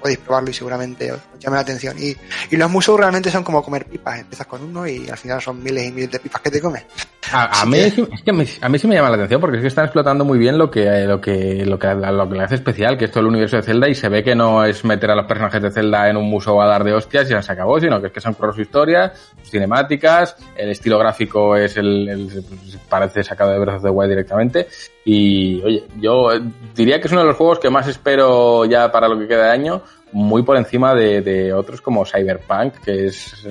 podéis 0.00 0.18
probarlo 0.18 0.50
y 0.50 0.54
seguramente 0.54 1.12
os 1.12 1.20
llame 1.38 1.56
la 1.56 1.62
atención. 1.62 1.96
Y, 1.98 2.16
y 2.50 2.56
los 2.56 2.70
museos 2.70 2.98
realmente 2.98 3.30
son 3.30 3.44
como 3.44 3.62
comer 3.62 3.86
pipas. 3.86 4.20
Empiezas 4.20 4.46
con 4.46 4.62
uno 4.62 4.86
y 4.86 5.08
al 5.08 5.16
final 5.16 5.40
son 5.40 5.62
miles 5.62 5.88
y 5.88 5.92
miles 5.92 6.10
de 6.10 6.18
pipas 6.20 6.42
que 6.42 6.50
te 6.50 6.60
comes. 6.60 6.84
A, 7.32 7.62
a 7.62 7.66
mí, 7.66 7.90
que, 7.90 8.02
es 8.02 8.22
que 8.22 8.30
a 8.30 8.68
mí 8.68 8.78
sí 8.78 8.86
me 8.86 8.94
llama 8.94 9.10
la 9.10 9.16
atención 9.16 9.40
porque 9.40 9.58
es 9.58 9.62
que 9.62 9.68
están 9.68 9.84
explotando 9.84 10.24
muy 10.24 10.38
bien 10.38 10.56
lo 10.56 10.70
que, 10.70 11.04
lo 11.06 11.20
que, 11.20 11.64
lo 11.66 11.78
que, 11.78 11.94
lo 11.94 12.28
que 12.28 12.34
le 12.36 12.42
hace 12.42 12.54
especial, 12.54 12.96
que 12.96 13.06
es 13.06 13.10
todo 13.10 13.20
el 13.20 13.26
universo 13.26 13.56
de 13.56 13.62
Zelda 13.62 13.88
y 13.88 13.94
se 13.94 14.08
ve 14.08 14.24
que 14.24 14.34
no 14.34 14.64
es 14.64 14.84
meter 14.84 15.10
a 15.10 15.14
los 15.14 15.26
personajes 15.26 15.60
de 15.60 15.70
Zelda 15.70 16.08
en 16.08 16.16
un 16.16 16.28
museo 16.28 16.60
a 16.62 16.66
dar 16.66 16.84
de 16.84 16.94
hostias 16.94 17.26
y 17.28 17.34
ya 17.34 17.42
se 17.42 17.52
acabó, 17.52 17.78
sino 17.80 18.00
que 18.00 18.06
es 18.06 18.12
que 18.12 18.20
son 18.20 18.34
su 18.54 18.62
historia, 18.62 19.12
sus 19.40 19.50
cinemáticas, 19.50 20.36
el 20.56 20.70
estilo 20.70 20.98
gráfico 20.98 21.56
es 21.56 21.76
el, 21.76 22.08
el, 22.08 22.44
parece 22.88 23.22
sacado 23.22 23.52
de 23.52 23.58
Breath 23.58 23.76
of 23.76 23.82
the 23.82 23.90
Wild 23.90 24.10
directamente 24.10 24.68
y 25.10 25.62
oye, 25.62 25.84
yo 25.98 26.28
diría 26.74 27.00
que 27.00 27.06
es 27.06 27.12
uno 27.12 27.22
de 27.22 27.28
los 27.28 27.36
juegos 27.36 27.58
que 27.58 27.70
más 27.70 27.88
espero 27.88 28.66
ya 28.66 28.92
para 28.92 29.08
lo 29.08 29.18
que 29.18 29.26
queda 29.26 29.44
de 29.44 29.50
año 29.52 29.82
muy 30.12 30.42
por 30.42 30.58
encima 30.58 30.94
de, 30.94 31.22
de, 31.22 31.50
otros 31.54 31.80
como 31.80 32.04
Cyberpunk, 32.04 32.74
que 32.84 33.06
es 33.06 33.46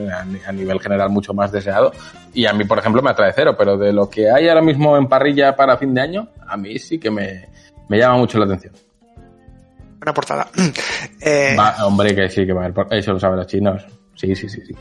a 0.46 0.52
nivel 0.52 0.80
general 0.80 1.10
mucho 1.10 1.34
más 1.34 1.52
deseado. 1.52 1.92
Y 2.32 2.46
a 2.46 2.54
mí, 2.54 2.64
por 2.66 2.78
ejemplo, 2.78 3.02
me 3.02 3.10
atrae 3.10 3.34
cero, 3.34 3.56
pero 3.58 3.76
de 3.76 3.92
lo 3.92 4.08
que 4.08 4.30
hay 4.30 4.48
ahora 4.48 4.62
mismo 4.62 4.98
en 4.98 5.08
parrilla 5.08 5.56
para 5.56 5.78
fin 5.78 5.96
de 5.96 6.02
año, 6.02 6.28
a 6.48 6.58
mí 6.58 6.78
sí 6.78 7.00
que 7.00 7.10
me, 7.10 7.50
me 7.90 7.98
llama 7.98 8.18
mucho 8.18 8.38
la 8.38 8.46
atención. 8.46 8.74
Buena 9.98 10.14
portada. 10.14 10.48
eh... 11.22 11.56
Va, 11.58 11.88
hombre, 11.88 12.14
que 12.14 12.30
sí, 12.30 12.46
que 12.46 12.54
va 12.54 12.64
a 12.64 12.66
haber 12.66 12.86
Eso 12.92 13.14
lo 13.14 13.20
saben 13.20 13.38
los 13.38 13.48
chinos. 13.48 13.84
Sí, 14.14 14.36
sí, 14.36 14.48
sí, 14.48 14.62
sí. 14.62 14.76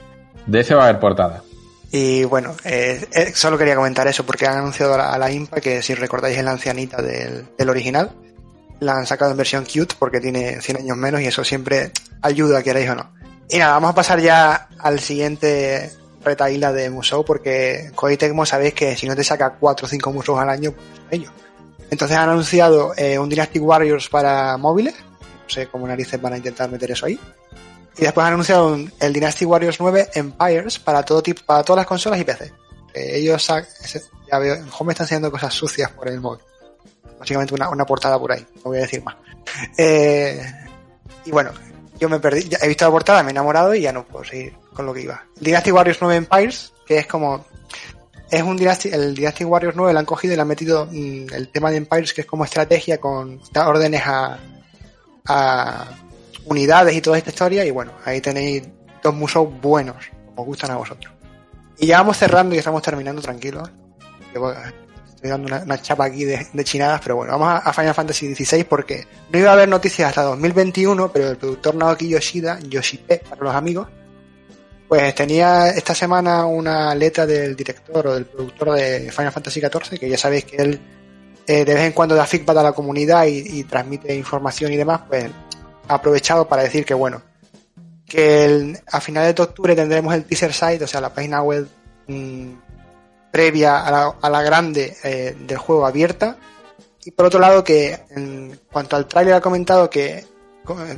De 0.47 0.61
ese 0.61 0.75
va 0.75 0.83
a 0.83 0.89
haber 0.89 1.01
portada. 1.01 1.43
Y 1.91 2.25
bueno, 2.25 2.55
eh, 2.65 3.07
eh, 3.13 3.33
solo 3.35 3.57
quería 3.57 3.77
comentar 3.77 4.07
eso 4.09 4.27
porque 4.27 4.47
han 4.47 4.59
anunciado 4.59 4.95
a 4.95 5.19
la, 5.19 5.25
a 5.25 5.31
IMPA 5.31 5.61
que 5.61 5.83
si 5.83 5.95
recordáis 5.95 6.37
es 6.37 6.45
la 6.45 6.51
ancianita 6.51 7.01
del, 7.01 7.47
original 7.69 8.11
la 8.81 8.93
han 8.93 9.07
sacado 9.07 9.31
en 9.31 9.39
versión 9.39 9.65
cute 9.65 9.95
porque 9.99 10.21
tiene 10.21 10.61
100 10.61 10.79
años 10.79 10.97
menos 10.99 11.23
y 11.23 11.27
eso 11.27 11.43
siempre 11.45 11.93
ayuda, 12.21 12.63
queréis 12.63 12.91
o 12.91 12.95
no. 12.95 13.11
Y 13.49 13.57
nada, 13.57 13.73
vamos 13.73 13.91
a 13.91 13.95
pasar 13.95 14.21
ya 14.21 14.69
al 14.79 15.01
siguiente 15.01 15.91
retaíla 16.23 16.73
de 16.73 16.91
Musou 16.91 17.25
porque 17.25 17.91
Koei 17.95 18.19
Tecmo 18.19 18.45
sabéis 18.45 18.75
que 18.75 18.97
si 18.97 19.07
no 19.07 19.17
te 19.17 19.25
saca 19.25 19.55
4 19.59 19.87
o 19.87 19.89
5 19.89 20.13
Musou 20.13 20.39
al 20.39 20.51
año, 20.51 20.73
pues 20.73 21.01
ellos. 21.11 21.33
Entonces 21.91 22.17
han 22.17 22.29
anunciado 22.29 22.93
eh, 22.97 23.19
un 23.19 23.29
Dynastic 23.29 23.63
Warriors 23.63 24.09
para 24.09 24.57
móviles, 24.57 24.95
no 24.95 25.49
sé 25.49 25.69
cómo 25.69 25.87
narices 25.87 26.21
van 26.21 26.35
a 26.35 26.37
intentar 26.37 26.71
meter 26.71 26.91
eso 26.91 27.07
ahí. 27.07 27.19
Y 27.99 28.02
después 28.02 28.26
han 28.26 28.34
anunciado 28.34 28.68
un, 28.68 28.92
el 29.00 29.12
Dynastic 29.12 29.49
Warriors 29.49 29.81
9 29.81 30.10
Empires 30.15 30.78
para 30.78 31.02
todo 31.02 31.23
tipo, 31.23 31.42
para 31.44 31.62
todas 31.62 31.78
las 31.78 31.86
consolas 31.86 32.20
y 32.20 32.25
PC. 32.25 32.52
Eh, 32.94 33.18
ellos, 33.18 33.47
ya 34.31 34.39
veo, 34.39 34.57
Home 34.78 34.92
está 34.92 35.05
enseñando 35.05 35.31
cosas 35.31 35.52
sucias 35.55 35.91
por 35.91 36.08
el 36.08 36.20
móvil 36.20 36.41
básicamente 37.18 37.55
una, 37.55 37.68
una, 37.70 37.84
portada 37.84 38.18
por 38.18 38.33
ahí, 38.33 38.47
no 38.57 38.62
voy 38.65 38.78
a 38.78 38.83
decir 38.83 39.02
más. 39.02 39.16
Eh, 39.76 40.41
y 41.25 41.31
bueno, 41.31 41.50
yo 41.99 42.08
me 42.08 42.20
perdí, 42.20 42.49
ya 42.49 42.58
he 42.62 42.68
visto 42.68 42.84
la 42.84 42.91
portada, 42.91 43.23
me 43.23 43.31
he 43.31 43.33
enamorado 43.33 43.75
y 43.75 43.83
ya 43.83 43.92
no 43.92 44.05
puedo 44.05 44.25
seguir 44.25 44.55
con 44.73 44.86
lo 44.86 44.94
que 44.94 45.02
iba. 45.02 45.25
Dynasty 45.41 45.73
Warriors 45.73 45.99
9 46.00 46.16
Empires, 46.16 46.73
que 46.86 46.99
es 46.99 47.07
como, 47.07 47.44
es 48.31 48.42
un 48.42 48.57
Dynasty, 48.57 48.91
el 48.91 49.15
Dynasty 49.15 49.44
Warriors 49.44 49.76
9 49.76 49.92
lo 49.92 49.99
han 49.99 50.05
cogido 50.05 50.34
y 50.34 50.36
le 50.36 50.42
han 50.42 50.49
metido 50.49 50.86
mmm, 50.86 51.33
el 51.33 51.49
tema 51.49 51.70
de 51.70 51.78
Empires, 51.78 52.12
que 52.12 52.23
es 52.23 52.26
como 52.26 52.44
estrategia 52.44 52.99
con 52.99 53.41
órdenes 53.55 54.02
a, 54.05 54.39
a 55.26 55.86
unidades 56.47 56.94
y 56.94 57.00
toda 57.00 57.18
esta 57.18 57.31
historia, 57.31 57.65
y 57.65 57.70
bueno, 57.70 57.92
ahí 58.05 58.20
tenéis 58.20 58.62
dos 59.02 59.15
musos 59.15 59.49
buenos, 59.60 59.97
como 60.26 60.42
os 60.42 60.47
gustan 60.47 60.70
a 60.70 60.76
vosotros. 60.76 61.12
Y 61.78 61.89
ya 61.89 61.99
vamos 61.99 62.16
cerrando 62.16 62.55
y 62.55 62.58
estamos 62.58 62.83
terminando 62.83 63.20
tranquilos 63.20 63.70
estoy 65.16 65.31
dando 65.31 65.47
una, 65.65 65.83
chapa 65.83 66.05
aquí 66.05 66.25
de, 66.25 66.47
chinadas, 66.65 67.00
pero 67.02 67.16
bueno, 67.16 67.39
vamos 67.39 67.60
a, 67.65 67.73
Final 67.73 67.94
Fantasy 67.94 68.34
XVI 68.34 68.65
porque 68.65 69.07
no 69.31 69.39
iba 69.39 69.50
a 69.50 69.52
haber 69.55 69.68
noticias 69.68 70.08
hasta 70.08 70.23
2021, 70.23 71.10
pero 71.12 71.31
el 71.31 71.36
productor 71.36 71.75
Naoki 71.75 72.08
Yoshida, 72.08 72.58
Yoshipe 72.60 73.23
para 73.28 73.42
los 73.42 73.55
amigos, 73.55 73.89
pues 74.89 75.15
tenía 75.15 75.70
esta 75.70 75.94
semana 75.94 76.44
una 76.44 76.94
letra 76.94 77.26
del 77.26 77.57
director 77.57 78.07
o 78.07 78.15
del 78.15 78.26
productor 78.26 78.73
de 78.73 79.10
Final 79.10 79.33
Fantasy 79.33 79.60
XIV, 79.60 79.99
que 79.99 80.08
ya 80.08 80.18
sabéis 80.18 80.44
que 80.44 80.57
él 80.57 80.81
eh, 81.49 81.65
de 81.65 81.75
vez 81.75 81.84
en 81.84 81.92
cuando 81.92 82.15
da 82.15 82.26
feedback 82.26 82.57
a 82.58 82.62
la 82.62 82.73
comunidad 82.73 83.25
y, 83.26 83.62
transmite 83.65 84.15
información 84.15 84.73
y 84.73 84.76
demás, 84.76 85.02
pues 85.08 85.31
aprovechado 85.89 86.49
para 86.49 86.63
decir 86.63 86.85
que 86.85 86.95
bueno, 86.95 87.23
que 88.07 88.45
el, 88.45 88.79
a 88.91 89.01
finales 89.01 89.35
de 89.35 89.43
octubre 89.43 89.75
tendremos 89.75 90.15
el 90.15 90.25
teaser 90.25 90.53
site, 90.53 90.85
o 90.85 90.87
sea, 90.87 91.01
la 91.01 91.13
página 91.13 91.43
web 91.43 91.69
mmm, 92.07 92.53
previa 93.31 93.85
a 93.85 93.91
la, 93.91 94.15
a 94.21 94.31
la 94.31 94.43
grande 94.43 94.97
eh, 95.03 95.37
del 95.47 95.59
juego 95.59 95.87
abierta. 95.87 96.37
Y 97.05 97.11
por 97.13 97.27
otro 97.27 97.39
lado, 97.39 97.63
que 97.63 98.01
en 98.11 98.59
cuanto 98.71 98.97
al 98.97 99.07
tráiler 99.07 99.35
ha 99.35 99.41
comentado 99.41 99.89
que 99.91 100.25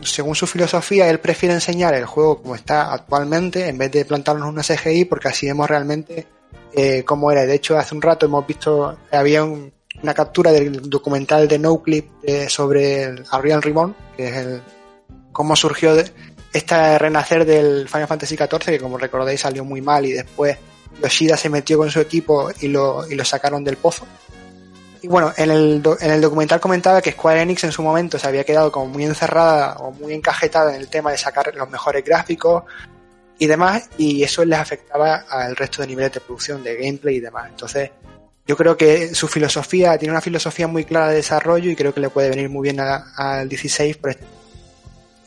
según 0.02 0.34
su 0.34 0.46
filosofía, 0.46 1.08
él 1.10 1.20
prefiere 1.20 1.54
enseñar 1.54 1.94
el 1.94 2.06
juego 2.06 2.40
como 2.40 2.54
está 2.54 2.92
actualmente 2.92 3.68
en 3.68 3.76
vez 3.76 3.90
de 3.92 4.04
plantarnos 4.04 4.48
una 4.48 4.62
CGI 4.62 5.04
porque 5.04 5.28
así 5.28 5.46
vemos 5.46 5.68
realmente 5.68 6.26
eh, 6.72 7.04
cómo 7.04 7.30
era. 7.30 7.44
De 7.44 7.54
hecho, 7.54 7.76
hace 7.78 7.94
un 7.94 8.02
rato 8.02 8.26
hemos 8.26 8.46
visto, 8.46 8.96
había 9.10 9.44
un, 9.44 9.72
una 10.02 10.14
captura 10.14 10.52
del 10.52 10.88
documental 10.88 11.48
de 11.48 11.58
NoClip 11.58 12.08
eh, 12.22 12.48
sobre 12.48 13.02
el 13.02 13.24
Ariel 13.30 13.62
Reborn, 13.62 13.94
que 14.16 14.28
es 14.28 14.36
el 14.36 14.62
cómo 15.38 15.54
surgió 15.54 15.94
este 16.52 16.98
renacer 16.98 17.44
del 17.44 17.88
Final 17.88 18.08
Fantasy 18.08 18.36
XIV, 18.36 18.58
que 18.58 18.80
como 18.80 18.98
recordáis 18.98 19.42
salió 19.42 19.64
muy 19.64 19.80
mal 19.80 20.04
y 20.04 20.10
después 20.10 20.58
Yoshida 21.00 21.36
se 21.36 21.48
metió 21.48 21.78
con 21.78 21.92
su 21.92 22.00
equipo 22.00 22.50
y 22.58 22.66
lo, 22.66 23.08
y 23.08 23.14
lo 23.14 23.24
sacaron 23.24 23.62
del 23.62 23.76
pozo. 23.76 24.04
Y 25.00 25.06
bueno, 25.06 25.32
en 25.36 25.52
el, 25.52 25.82
en 26.00 26.10
el 26.10 26.20
documental 26.20 26.58
comentaba 26.58 27.00
que 27.00 27.12
Square 27.12 27.42
Enix 27.42 27.62
en 27.62 27.70
su 27.70 27.84
momento 27.84 28.18
se 28.18 28.26
había 28.26 28.42
quedado 28.42 28.72
como 28.72 28.86
muy 28.86 29.04
encerrada 29.04 29.76
o 29.76 29.92
muy 29.92 30.12
encajetada 30.12 30.74
en 30.74 30.80
el 30.80 30.88
tema 30.88 31.12
de 31.12 31.18
sacar 31.18 31.54
los 31.54 31.70
mejores 31.70 32.04
gráficos 32.04 32.64
y 33.38 33.46
demás, 33.46 33.88
y 33.96 34.24
eso 34.24 34.44
les 34.44 34.58
afectaba 34.58 35.24
al 35.30 35.54
resto 35.54 35.82
de 35.82 35.86
niveles 35.86 36.14
de 36.14 36.18
producción, 36.18 36.64
de 36.64 36.74
gameplay 36.74 37.18
y 37.18 37.20
demás. 37.20 37.46
Entonces, 37.48 37.92
yo 38.44 38.56
creo 38.56 38.76
que 38.76 39.14
su 39.14 39.28
filosofía, 39.28 39.96
tiene 39.98 40.10
una 40.10 40.20
filosofía 40.20 40.66
muy 40.66 40.84
clara 40.84 41.10
de 41.10 41.14
desarrollo 41.14 41.70
y 41.70 41.76
creo 41.76 41.94
que 41.94 42.00
le 42.00 42.10
puede 42.10 42.28
venir 42.28 42.48
muy 42.48 42.64
bien 42.64 42.80
al 42.80 43.48
16 43.48 43.98
por 43.98 44.10
este. 44.10 44.37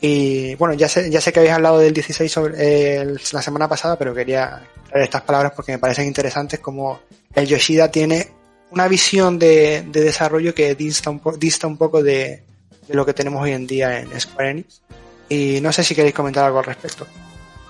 Y 0.04 0.56
bueno, 0.56 0.74
ya 0.74 0.88
sé, 0.88 1.08
ya 1.10 1.20
sé 1.20 1.32
que 1.32 1.38
habéis 1.38 1.54
hablado 1.54 1.78
del 1.78 1.94
16 1.94 2.30
sobre, 2.30 3.04
la 3.04 3.40
semana 3.40 3.68
pasada, 3.68 3.96
pero 3.96 4.12
quería 4.12 4.60
traer 4.88 5.04
estas 5.04 5.22
palabras 5.22 5.52
porque 5.54 5.70
me 5.70 5.78
parecen 5.78 6.08
interesantes 6.08 6.58
como 6.58 7.02
el 7.32 7.46
Yoshida 7.46 7.88
tiene 7.88 8.26
una 8.72 8.88
visión 8.88 9.38
de, 9.38 9.84
de 9.86 10.00
desarrollo 10.00 10.56
que 10.56 10.74
dista 10.74 11.08
un, 11.08 11.22
dista 11.38 11.68
un 11.68 11.76
poco 11.76 12.02
de, 12.02 12.42
de, 12.88 12.94
lo 12.94 13.06
que 13.06 13.14
tenemos 13.14 13.40
hoy 13.44 13.52
en 13.52 13.64
día 13.64 14.00
en 14.00 14.20
Square 14.20 14.50
Enix. 14.50 14.82
Y 15.28 15.60
no 15.62 15.72
sé 15.72 15.84
si 15.84 15.94
queréis 15.94 16.16
comentar 16.16 16.44
algo 16.44 16.58
al 16.58 16.64
respecto. 16.64 17.06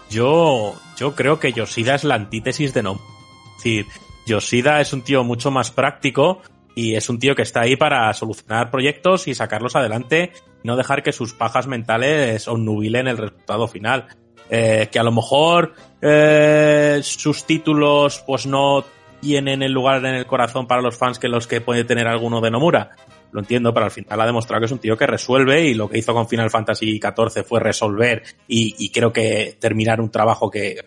Yo, 0.08 0.74
yo 0.96 1.14
creo 1.14 1.38
que 1.38 1.52
Yoshida 1.52 1.96
es 1.96 2.04
la 2.04 2.14
antítesis 2.14 2.72
de 2.72 2.82
No. 2.82 2.94
Es 2.94 3.56
decir, 3.56 3.86
Yoshida 4.24 4.80
es 4.80 4.94
un 4.94 5.02
tío 5.02 5.22
mucho 5.22 5.50
más 5.50 5.70
práctico 5.70 6.40
y 6.74 6.94
es 6.94 7.10
un 7.10 7.18
tío 7.18 7.34
que 7.34 7.42
está 7.42 7.60
ahí 7.60 7.76
para 7.76 8.10
solucionar 8.14 8.70
proyectos 8.70 9.28
y 9.28 9.34
sacarlos 9.34 9.76
adelante, 9.76 10.32
no 10.64 10.76
dejar 10.76 11.02
que 11.02 11.12
sus 11.12 11.34
pajas 11.34 11.66
mentales 11.66 12.48
obnubilen 12.48 13.08
el 13.08 13.18
resultado 13.18 13.68
final. 13.68 14.06
Eh, 14.50 14.88
que 14.92 14.98
a 14.98 15.02
lo 15.02 15.12
mejor 15.12 15.72
eh, 16.02 17.00
sus 17.02 17.44
títulos 17.44 18.22
pues 18.26 18.44
no 18.44 18.84
tienen 19.20 19.62
el 19.62 19.72
lugar 19.72 20.04
en 20.04 20.14
el 20.14 20.26
corazón 20.26 20.66
para 20.66 20.82
los 20.82 20.98
fans 20.98 21.18
que 21.18 21.28
los 21.28 21.46
que 21.46 21.62
puede 21.62 21.84
tener 21.84 22.06
alguno 22.06 22.40
de 22.40 22.50
Nomura. 22.50 22.90
Lo 23.30 23.40
entiendo, 23.40 23.72
pero 23.72 23.86
al 23.86 23.90
final 23.90 24.20
ha 24.20 24.26
demostrado 24.26 24.60
que 24.60 24.66
es 24.66 24.72
un 24.72 24.78
tío 24.78 24.96
que 24.96 25.06
resuelve 25.06 25.64
y 25.64 25.74
lo 25.74 25.88
que 25.88 25.98
hizo 25.98 26.12
con 26.12 26.28
Final 26.28 26.50
Fantasy 26.50 27.00
XIV 27.00 27.44
fue 27.44 27.60
resolver 27.60 28.22
y, 28.46 28.74
y 28.78 28.90
creo 28.90 29.10
que 29.10 29.56
terminar 29.58 30.02
un 30.02 30.10
trabajo 30.10 30.50
que 30.50 30.84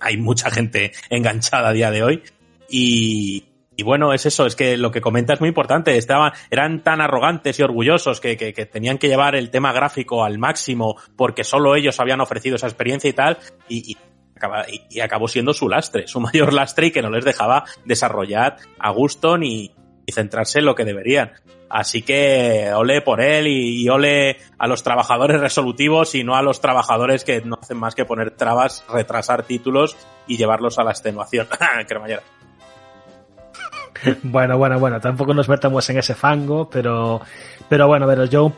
hay 0.00 0.16
mucha 0.16 0.50
gente 0.50 0.92
enganchada 1.10 1.68
a 1.68 1.72
día 1.72 1.90
de 1.90 2.02
hoy. 2.02 2.22
Y, 2.68 3.44
y 3.76 3.82
bueno, 3.84 4.12
es 4.12 4.26
eso, 4.26 4.46
es 4.46 4.54
que 4.54 4.76
lo 4.76 4.90
que 4.90 5.00
comenta 5.00 5.32
es 5.32 5.40
muy 5.40 5.48
importante. 5.48 5.96
Estaban, 5.96 6.32
eran 6.50 6.82
tan 6.82 7.00
arrogantes 7.00 7.58
y 7.58 7.62
orgullosos 7.62 8.20
que, 8.20 8.36
que, 8.36 8.52
que, 8.52 8.66
tenían 8.66 8.98
que 8.98 9.08
llevar 9.08 9.34
el 9.34 9.50
tema 9.50 9.72
gráfico 9.72 10.24
al 10.24 10.38
máximo 10.38 10.96
porque 11.16 11.42
solo 11.42 11.74
ellos 11.74 11.98
habían 11.98 12.20
ofrecido 12.20 12.56
esa 12.56 12.66
experiencia 12.66 13.08
y 13.08 13.14
tal, 13.14 13.38
y, 13.68 13.92
y, 13.92 13.96
y, 14.90 15.00
acabó 15.00 15.26
siendo 15.28 15.54
su 15.54 15.68
lastre, 15.68 16.06
su 16.06 16.20
mayor 16.20 16.52
lastre 16.52 16.88
y 16.88 16.90
que 16.90 17.02
no 17.02 17.10
les 17.10 17.24
dejaba 17.24 17.64
desarrollar 17.84 18.56
a 18.78 18.90
gusto 18.90 19.38
ni, 19.38 19.74
y 20.04 20.12
centrarse 20.12 20.58
en 20.58 20.66
lo 20.66 20.74
que 20.74 20.84
deberían. 20.84 21.32
Así 21.70 22.02
que 22.02 22.70
ole 22.74 23.00
por 23.00 23.22
él 23.22 23.46
y, 23.46 23.82
y, 23.82 23.88
ole 23.88 24.36
a 24.58 24.66
los 24.66 24.82
trabajadores 24.82 25.40
resolutivos 25.40 26.14
y 26.14 26.24
no 26.24 26.36
a 26.36 26.42
los 26.42 26.60
trabajadores 26.60 27.24
que 27.24 27.40
no 27.40 27.56
hacen 27.60 27.78
más 27.78 27.94
que 27.94 28.04
poner 28.04 28.32
trabas, 28.32 28.84
retrasar 28.92 29.44
títulos 29.44 29.96
y 30.26 30.36
llevarlos 30.36 30.78
a 30.78 30.84
la 30.84 30.90
extenuación. 30.90 31.48
Cremallera. 31.88 32.22
Bueno, 34.22 34.58
bueno, 34.58 34.78
bueno, 34.78 35.00
tampoco 35.00 35.34
nos 35.34 35.48
metamos 35.48 35.88
en 35.90 35.98
ese 35.98 36.14
fango, 36.14 36.68
pero, 36.68 37.20
pero 37.68 37.86
bueno, 37.86 38.06
pero 38.06 38.24
yo 38.24 38.52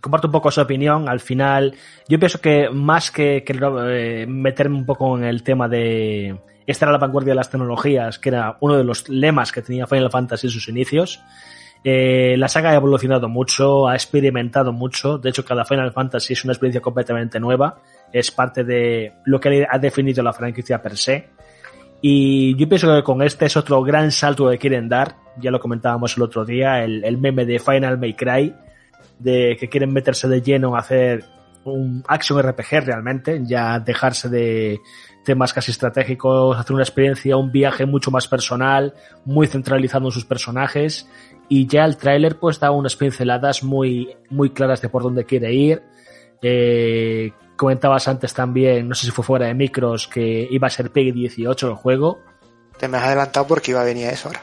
comparto 0.00 0.28
un 0.28 0.32
poco 0.32 0.50
su 0.50 0.60
opinión. 0.60 1.08
Al 1.08 1.20
final, 1.20 1.74
yo 2.08 2.18
pienso 2.18 2.40
que 2.40 2.68
más 2.70 3.10
que, 3.10 3.42
que 3.44 3.58
eh, 3.88 4.26
meterme 4.28 4.76
un 4.76 4.86
poco 4.86 5.16
en 5.16 5.24
el 5.24 5.42
tema 5.42 5.68
de 5.68 6.40
estar 6.66 6.88
a 6.88 6.92
la 6.92 6.98
vanguardia 6.98 7.32
de 7.32 7.36
las 7.36 7.50
tecnologías, 7.50 8.18
que 8.18 8.28
era 8.28 8.56
uno 8.60 8.76
de 8.76 8.84
los 8.84 9.08
lemas 9.08 9.52
que 9.52 9.62
tenía 9.62 9.86
Final 9.86 10.10
Fantasy 10.10 10.46
en 10.46 10.52
sus 10.52 10.68
inicios, 10.68 11.20
eh, 11.82 12.34
la 12.36 12.48
saga 12.48 12.70
ha 12.70 12.74
evolucionado 12.74 13.28
mucho, 13.28 13.88
ha 13.88 13.94
experimentado 13.94 14.72
mucho. 14.72 15.18
De 15.18 15.30
hecho, 15.30 15.44
cada 15.44 15.64
Final 15.64 15.92
Fantasy 15.92 16.34
es 16.34 16.44
una 16.44 16.52
experiencia 16.52 16.80
completamente 16.80 17.40
nueva. 17.40 17.80
Es 18.12 18.30
parte 18.30 18.64
de 18.64 19.12
lo 19.24 19.40
que 19.40 19.66
ha 19.68 19.78
definido 19.78 20.22
la 20.22 20.32
franquicia 20.32 20.82
per 20.82 20.96
se. 20.96 21.30
Y 22.02 22.56
yo 22.56 22.68
pienso 22.68 22.94
que 22.94 23.02
con 23.02 23.22
este 23.22 23.46
es 23.46 23.56
otro 23.56 23.82
gran 23.82 24.10
salto 24.10 24.48
que 24.48 24.58
quieren 24.58 24.88
dar. 24.88 25.16
Ya 25.38 25.50
lo 25.50 25.60
comentábamos 25.60 26.16
el 26.16 26.22
otro 26.22 26.44
día, 26.44 26.82
el, 26.82 27.18
meme 27.18 27.44
de 27.44 27.58
Final 27.58 27.98
May 27.98 28.14
Cry, 28.14 28.54
de 29.18 29.56
que 29.58 29.68
quieren 29.68 29.92
meterse 29.92 30.28
de 30.28 30.40
lleno 30.40 30.74
a 30.74 30.80
hacer 30.80 31.24
un 31.64 32.02
action 32.08 32.42
RPG 32.42 32.86
realmente, 32.86 33.42
ya 33.44 33.78
dejarse 33.78 34.30
de 34.30 34.80
temas 35.24 35.52
casi 35.52 35.70
estratégicos, 35.70 36.58
hacer 36.58 36.72
una 36.72 36.82
experiencia, 36.82 37.36
un 37.36 37.52
viaje 37.52 37.84
mucho 37.84 38.10
más 38.10 38.26
personal, 38.28 38.94
muy 39.26 39.46
centralizado 39.46 40.06
en 40.06 40.12
sus 40.12 40.24
personajes. 40.24 41.08
Y 41.48 41.66
ya 41.66 41.84
el 41.84 41.96
tráiler 41.96 42.38
pues 42.38 42.60
da 42.60 42.70
unas 42.70 42.96
pinceladas 42.96 43.62
muy, 43.62 44.16
muy 44.30 44.50
claras 44.50 44.80
de 44.80 44.88
por 44.88 45.02
dónde 45.02 45.24
quiere 45.24 45.52
ir. 45.52 45.82
Eh, 46.42 47.32
comentabas 47.60 48.08
antes 48.08 48.32
también, 48.32 48.88
no 48.88 48.94
sé 48.94 49.04
si 49.04 49.12
fue 49.12 49.22
fuera 49.22 49.44
de 49.44 49.52
micros, 49.52 50.08
que 50.08 50.48
iba 50.50 50.66
a 50.66 50.70
ser 50.70 50.90
PEGI 50.90 51.12
18 51.12 51.68
el 51.68 51.74
juego. 51.74 52.18
Te 52.78 52.88
me 52.88 52.96
has 52.96 53.04
adelantado 53.04 53.46
porque 53.46 53.72
iba 53.72 53.82
a 53.82 53.84
venir 53.84 54.06
a 54.06 54.12
eso 54.12 54.28
ahora. 54.28 54.42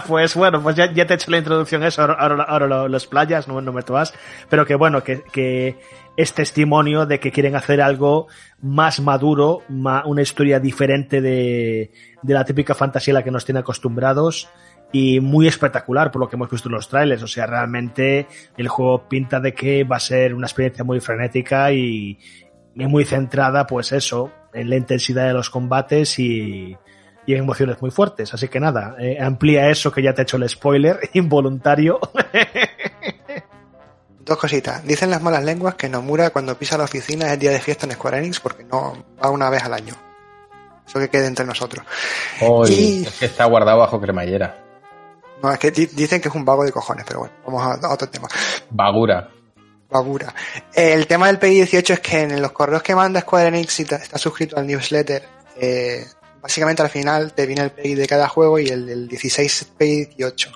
pues 0.08 0.34
bueno, 0.34 0.62
pues 0.62 0.74
ya, 0.74 0.90
ya, 0.90 1.06
te 1.06 1.12
he 1.12 1.16
hecho 1.16 1.30
la 1.30 1.36
introducción 1.36 1.82
eso, 1.82 2.00
ahora, 2.00 2.14
ahora, 2.14 2.44
ahora 2.44 2.66
lo, 2.66 2.88
los 2.88 3.06
playas, 3.06 3.46
no, 3.46 3.60
no 3.60 3.74
me 3.74 3.82
tomas, 3.82 4.14
pero 4.48 4.64
que 4.64 4.74
bueno, 4.74 5.04
que, 5.04 5.22
que 5.30 5.78
es 6.16 6.32
testimonio 6.32 7.04
de 7.04 7.20
que 7.20 7.30
quieren 7.30 7.54
hacer 7.54 7.82
algo 7.82 8.28
más 8.62 9.00
maduro, 9.00 9.60
más, 9.68 10.04
una 10.06 10.22
historia 10.22 10.60
diferente 10.60 11.20
de, 11.20 11.92
de 12.22 12.34
la 12.34 12.46
típica 12.46 12.74
fantasía 12.74 13.12
a 13.12 13.16
la 13.16 13.22
que 13.22 13.30
nos 13.30 13.44
tiene 13.44 13.60
acostumbrados 13.60 14.48
y 14.92 15.20
muy 15.20 15.46
espectacular 15.46 16.10
por 16.10 16.20
lo 16.20 16.28
que 16.28 16.36
hemos 16.36 16.50
visto 16.50 16.68
en 16.68 16.74
los 16.74 16.88
trailers. 16.88 17.22
O 17.22 17.26
sea, 17.26 17.46
realmente 17.46 18.26
el 18.56 18.68
juego 18.68 19.08
pinta 19.08 19.40
de 19.40 19.54
que 19.54 19.84
va 19.84 19.96
a 19.96 20.00
ser 20.00 20.34
una 20.34 20.46
experiencia 20.46 20.84
muy 20.84 21.00
frenética 21.00 21.72
y, 21.72 22.18
y 22.74 22.86
muy 22.86 23.04
centrada, 23.04 23.66
pues 23.66 23.92
eso, 23.92 24.30
en 24.52 24.70
la 24.70 24.76
intensidad 24.76 25.26
de 25.26 25.34
los 25.34 25.50
combates 25.50 26.18
y, 26.18 26.76
y 27.26 27.34
en 27.34 27.40
emociones 27.40 27.80
muy 27.82 27.90
fuertes. 27.90 28.32
Así 28.32 28.48
que 28.48 28.60
nada, 28.60 28.96
eh, 28.98 29.18
amplía 29.20 29.68
eso 29.68 29.92
que 29.92 30.02
ya 30.02 30.14
te 30.14 30.22
he 30.22 30.24
hecho 30.24 30.38
el 30.38 30.48
spoiler 30.48 30.98
involuntario. 31.12 32.00
Dos 34.20 34.38
cositas. 34.38 34.84
Dicen 34.86 35.10
las 35.10 35.22
malas 35.22 35.44
lenguas 35.44 35.74
que 35.74 35.88
Nomura 35.88 36.30
cuando 36.30 36.56
pisa 36.56 36.78
la 36.78 36.84
oficina 36.84 37.32
es 37.32 37.38
día 37.38 37.50
de 37.50 37.60
fiesta 37.60 37.86
en 37.86 37.92
Square 37.92 38.18
Enix 38.18 38.40
porque 38.40 38.64
no 38.64 38.94
va 39.22 39.30
una 39.30 39.50
vez 39.50 39.62
al 39.62 39.74
año. 39.74 39.94
Eso 40.86 40.98
que 40.98 41.08
quede 41.08 41.26
entre 41.26 41.44
nosotros. 41.44 41.84
Hoy 42.40 42.70
y... 42.70 43.02
es 43.06 43.18
que 43.18 43.26
está 43.26 43.44
guardado 43.44 43.78
bajo 43.78 44.00
cremallera. 44.00 44.67
No, 45.42 45.52
es 45.52 45.58
que 45.58 45.70
dicen 45.70 46.20
que 46.20 46.28
es 46.28 46.34
un 46.34 46.44
vago 46.44 46.64
de 46.64 46.72
cojones, 46.72 47.04
pero 47.06 47.20
bueno, 47.20 47.34
vamos 47.46 47.62
a, 47.62 47.86
a 47.86 47.92
otro 47.92 48.08
tema. 48.08 48.28
Vagura. 48.70 49.30
Vagura. 49.90 50.34
El 50.74 51.06
tema 51.06 51.28
del 51.28 51.38
PI 51.38 51.54
18 51.54 51.94
es 51.94 52.00
que 52.00 52.20
en 52.22 52.42
los 52.42 52.52
correos 52.52 52.82
que 52.82 52.94
manda 52.94 53.20
Square 53.20 53.48
Enix, 53.48 53.72
si 53.72 53.82
está 53.82 54.18
suscrito 54.18 54.56
al 54.58 54.66
newsletter, 54.66 55.22
eh, 55.56 56.04
básicamente 56.42 56.82
al 56.82 56.90
final 56.90 57.32
te 57.32 57.46
viene 57.46 57.62
el 57.62 57.70
PI 57.70 57.94
de 57.94 58.06
cada 58.06 58.28
juego 58.28 58.58
y 58.58 58.68
el, 58.68 58.88
el 58.88 59.08
16 59.08 59.72
PI 59.78 60.04
18. 60.16 60.52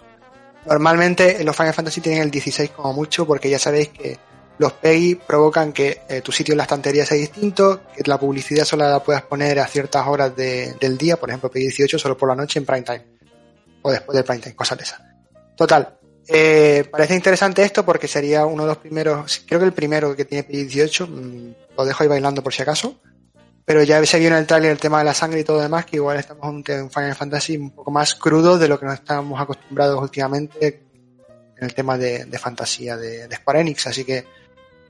Normalmente 0.67 1.43
los 1.45 1.57
Final 1.57 1.75
Fantasy 1.75 2.01
tienen 2.01 2.23
el 2.23 2.31
16 2.31 2.71
como 2.71 2.93
mucho 2.93 3.27
porque 3.27 3.49
ya 3.49 3.59
sabéis 3.59 3.89
que 3.89 4.19
los 4.59 4.73
PI 4.75 5.21
provocan 5.27 5.73
que 5.73 6.03
eh, 6.09 6.21
tu 6.21 6.31
sitio 6.31 6.53
en 6.53 6.59
la 6.59 6.65
estantería 6.65 7.07
sea 7.07 7.17
distinto, 7.17 7.81
que 7.97 8.03
la 8.05 8.19
publicidad 8.21 8.65
solo 8.65 8.89
la 8.89 9.03
puedas 9.03 9.23
poner 9.23 9.59
a 9.59 9.67
ciertas 9.67 10.07
horas 10.07 10.37
de, 10.37 10.75
del 10.79 10.99
día, 10.99 11.17
por 11.17 11.31
ejemplo 11.31 11.51
PI 11.51 11.61
18 11.63 11.99
solo 11.99 12.17
por 12.17 12.29
la 12.29 12.35
noche 12.35 12.59
en 12.59 12.67
prime 12.67 12.83
time 12.83 13.12
o 13.83 13.91
después 13.91 14.17
del 14.17 14.25
prime 14.25 14.41
time, 14.41 14.55
cosas 14.55 14.79
de 14.79 14.85
esas. 14.85 15.01
Total, 15.57 15.99
eh, 16.29 16.85
parece 16.91 17.15
interesante 17.15 17.63
esto 17.63 17.85
porque 17.85 18.07
sería 18.07 18.47
uno 18.47 18.63
de 18.63 18.69
los 18.69 18.79
primeros, 18.79 19.43
creo 19.47 19.61
que 19.61 19.67
el 19.67 19.73
primero 19.73 20.15
que 20.15 20.25
tiene 20.25 20.45
PI 20.45 20.65
18, 20.65 21.07
mmm, 21.07 21.55
lo 21.77 21.85
dejo 21.85 22.03
ahí 22.03 22.09
bailando 22.09 22.43
por 22.43 22.53
si 22.53 22.63
acaso, 22.63 23.01
pero 23.65 23.83
ya 23.83 24.05
se 24.07 24.19
vio 24.19 24.29
en 24.29 24.35
el 24.35 24.47
trailer 24.47 24.71
el 24.71 24.79
tema 24.79 24.99
de 24.99 25.05
la 25.05 25.15
sangre 25.15 25.41
y 25.41 25.45
todo 25.45 25.61
demás, 25.61 25.87
que 25.87 25.97
igual 25.97 26.19
estamos 26.19 26.45
en 26.69 26.83
un 26.83 26.91
Final 26.91 27.15
Fantasy 27.15 27.57
un 27.57 27.71
poco 27.71 27.91
más 27.91 28.15
crudo 28.15 28.59
de 28.59 28.69
lo 28.69 28.79
que 28.79 28.87
nos 28.87 28.95
estamos 28.95 29.41
acostumbrados 29.41 30.01
últimamente 30.01 30.85
en 31.57 31.65
el 31.65 31.75
tema 31.75 31.99
de, 31.99 32.25
de 32.25 32.39
fantasía 32.39 32.97
de, 32.97 33.29
de, 33.29 33.37
Square 33.37 33.61
Enix, 33.61 33.87
así 33.87 34.05
que 34.05 34.25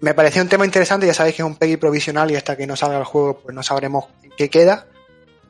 me 0.00 0.14
pareció 0.14 0.42
un 0.42 0.48
tema 0.48 0.64
interesante, 0.64 1.06
ya 1.06 1.14
sabéis 1.14 1.36
que 1.36 1.42
es 1.42 1.46
un 1.46 1.56
PEGI 1.56 1.76
provisional 1.76 2.30
y 2.30 2.36
hasta 2.36 2.56
que 2.56 2.66
no 2.66 2.76
salga 2.76 2.98
el 2.98 3.04
juego 3.04 3.38
pues 3.38 3.54
no 3.54 3.62
sabremos 3.62 4.06
qué 4.36 4.50
queda, 4.50 4.86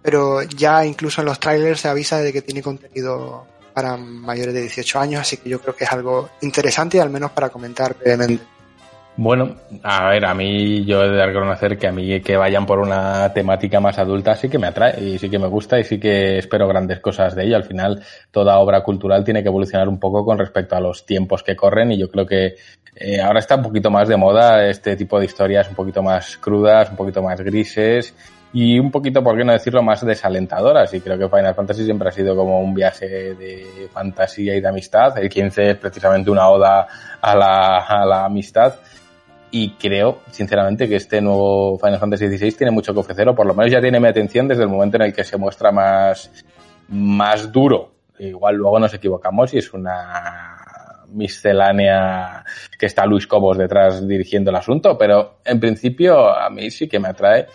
pero 0.02 0.42
ya 0.42 0.84
incluso 0.84 1.22
en 1.22 1.26
los 1.26 1.40
trailers 1.40 1.81
se 1.81 1.89
avisa 1.89 2.18
de 2.18 2.32
que 2.32 2.42
tiene 2.42 2.62
contenido 2.62 3.47
para 3.72 3.97
mayores 3.97 4.52
de 4.52 4.60
18 4.62 5.00
años, 5.00 5.20
así 5.22 5.39
que 5.39 5.48
yo 5.48 5.60
creo 5.60 5.74
que 5.74 5.84
es 5.84 5.92
algo 5.92 6.28
interesante 6.42 7.00
al 7.00 7.10
menos 7.10 7.31
para 7.31 7.48
comentar 7.48 7.97
brevemente. 7.98 8.44
Bueno, 9.14 9.56
a 9.82 10.08
ver, 10.08 10.24
a 10.24 10.32
mí 10.32 10.86
yo 10.86 11.02
he 11.02 11.10
de 11.10 11.26
reconocer 11.26 11.76
que 11.76 11.86
a 11.86 11.92
mí 11.92 12.22
que 12.22 12.34
vayan 12.34 12.64
por 12.64 12.78
una 12.78 13.31
temática 13.34 13.78
más 13.78 13.98
adulta 13.98 14.34
sí 14.34 14.48
que 14.48 14.58
me 14.58 14.68
atrae 14.68 14.98
y 15.00 15.18
sí 15.18 15.28
que 15.28 15.39
me 15.39 15.48
gusta 15.48 15.78
y 15.78 15.84
sí 15.84 16.00
que 16.00 16.39
espero 16.39 16.66
grandes 16.66 16.98
cosas 17.00 17.34
de 17.34 17.44
ello. 17.44 17.56
Al 17.56 17.64
final, 17.64 18.02
toda 18.31 18.58
obra 18.58 18.82
cultural 18.82 19.22
tiene 19.22 19.42
que 19.42 19.50
evolucionar 19.50 19.86
un 19.86 20.00
poco 20.00 20.24
con 20.24 20.39
respecto 20.39 20.76
a 20.76 20.81
los 20.81 21.05
tiempos 21.05 21.42
que 21.42 21.55
corren 21.55 21.92
y 21.92 21.98
yo 21.98 22.10
creo 22.10 22.24
que 22.24 22.55
eh, 22.97 23.20
ahora 23.20 23.40
está 23.40 23.56
un 23.56 23.62
poquito 23.62 23.90
más 23.90 24.08
de 24.08 24.16
moda 24.16 24.66
este 24.66 24.97
tipo 24.97 25.18
de 25.18 25.26
historias 25.26 25.68
un 25.68 25.74
poquito 25.74 26.02
más 26.02 26.39
crudas, 26.39 26.89
un 26.89 26.97
poquito 26.97 27.22
más 27.22 27.39
grises 27.40 28.14
y 28.52 28.78
un 28.78 28.90
poquito, 28.90 29.22
por 29.22 29.36
qué 29.36 29.44
no 29.44 29.52
decirlo, 29.52 29.82
más 29.82 30.05
desalentadoras. 30.05 30.92
Y 30.92 31.00
creo 31.00 31.18
que 31.18 31.28
Final 31.28 31.55
Fantasy 31.55 31.84
siempre 31.84 32.08
ha 32.08 32.12
sido 32.12 32.36
como 32.36 32.60
un 32.60 32.74
viaje 32.74 33.34
de 33.34 33.89
fantasía 33.92 34.55
y 34.55 34.60
de 34.60 34.68
amistad. 34.68 35.16
El 35.18 35.28
15 35.28 35.70
es 35.70 35.76
precisamente 35.78 36.31
una 36.31 36.48
oda 36.48 36.86
a 37.20 37.34
la, 37.34 37.78
a 37.78 38.05
la 38.05 38.24
amistad 38.26 38.74
y 39.50 39.70
creo, 39.74 40.20
sinceramente, 40.31 40.89
que 40.89 40.97
este 40.97 41.20
nuevo 41.20 41.78
Final 41.78 41.98
Fantasy 41.98 42.26
XVI 42.26 42.52
tiene 42.52 42.70
mucho 42.70 42.94
que 42.94 43.00
ofrecer, 43.00 43.28
o 43.28 43.34
por 43.34 43.47
lo 43.47 43.55
menos 43.55 43.70
ya 43.70 43.81
tiene 43.81 44.00
mi 44.00 44.08
atención 44.08 44.48
desde 44.48 44.62
el 44.62 44.68
momento 44.68 44.97
en 44.97 45.02
el 45.02 45.12
que 45.12 45.24
se 45.24 45.36
muestra 45.36 45.70
más, 45.70 46.31
más 46.89 47.52
duro. 47.52 47.92
Igual 48.18 48.56
luego 48.56 48.78
nos 48.78 48.94
equivocamos 48.94 49.52
y 49.52 49.58
es 49.58 49.72
una 49.74 50.56
miscelánea 51.08 52.44
que 52.78 52.86
está 52.86 53.05
Luis 53.05 53.26
Cobos 53.26 53.58
detrás 53.58 54.06
dirigiendo 54.08 54.50
el 54.50 54.56
asunto, 54.56 54.97
pero 54.97 55.39
en 55.44 55.60
principio 55.60 56.34
a 56.34 56.48
mí 56.48 56.70
sí 56.70 56.89
que 56.89 56.98
me 56.98 57.08
atrae 57.08 57.47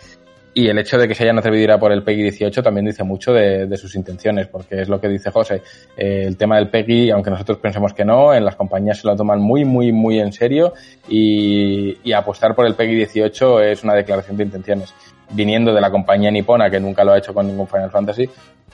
y 0.54 0.68
el 0.68 0.78
hecho 0.78 0.98
de 0.98 1.06
que 1.06 1.14
se 1.14 1.24
hayan 1.24 1.38
atrevido 1.38 1.60
a 1.60 1.64
ir 1.64 1.70
a 1.72 1.78
por 1.78 1.92
el 1.92 2.02
PEGI 2.02 2.22
18 2.22 2.62
también 2.62 2.86
dice 2.86 3.04
mucho 3.04 3.32
de, 3.32 3.76
sus 3.76 3.94
intenciones, 3.94 4.48
porque 4.48 4.80
es 4.80 4.88
lo 4.88 5.00
que 5.00 5.08
dice 5.08 5.30
José. 5.30 5.62
Eh, 5.96 6.24
el 6.26 6.36
tema 6.36 6.56
del 6.56 6.68
PEGI, 6.68 7.10
aunque 7.10 7.30
nosotros 7.30 7.58
pensemos 7.58 7.92
que 7.92 8.04
no, 8.04 8.34
en 8.34 8.44
las 8.44 8.56
compañías 8.56 8.98
se 8.98 9.06
lo 9.06 9.14
toman 9.14 9.40
muy, 9.40 9.64
muy, 9.64 9.92
muy 9.92 10.18
en 10.18 10.32
serio 10.32 10.74
y, 11.08 11.98
y 12.02 12.12
apostar 12.12 12.54
por 12.54 12.66
el 12.66 12.74
PEGI 12.74 12.94
18 12.94 13.60
es 13.60 13.84
una 13.84 13.94
declaración 13.94 14.36
de 14.36 14.44
intenciones. 14.44 14.94
Viniendo 15.30 15.74
de 15.74 15.80
la 15.80 15.90
compañía 15.90 16.30
nipona, 16.30 16.70
que 16.70 16.80
nunca 16.80 17.04
lo 17.04 17.12
ha 17.12 17.18
hecho 17.18 17.34
con 17.34 17.46
ningún 17.46 17.68
Final 17.68 17.90
Fantasy, 17.90 18.28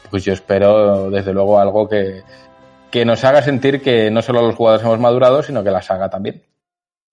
pues 0.08 0.24
yo 0.24 0.32
espero 0.32 1.10
desde 1.10 1.32
luego 1.32 1.58
algo 1.58 1.88
que, 1.88 2.22
que 2.90 3.04
nos 3.04 3.24
haga 3.24 3.42
sentir 3.42 3.82
que 3.82 4.08
no 4.10 4.22
solo 4.22 4.40
los 4.42 4.54
jugadores 4.54 4.86
hemos 4.86 5.00
madurado, 5.00 5.42
sino 5.42 5.64
que 5.64 5.70
la 5.72 5.82
saga 5.82 6.08
también. 6.08 6.42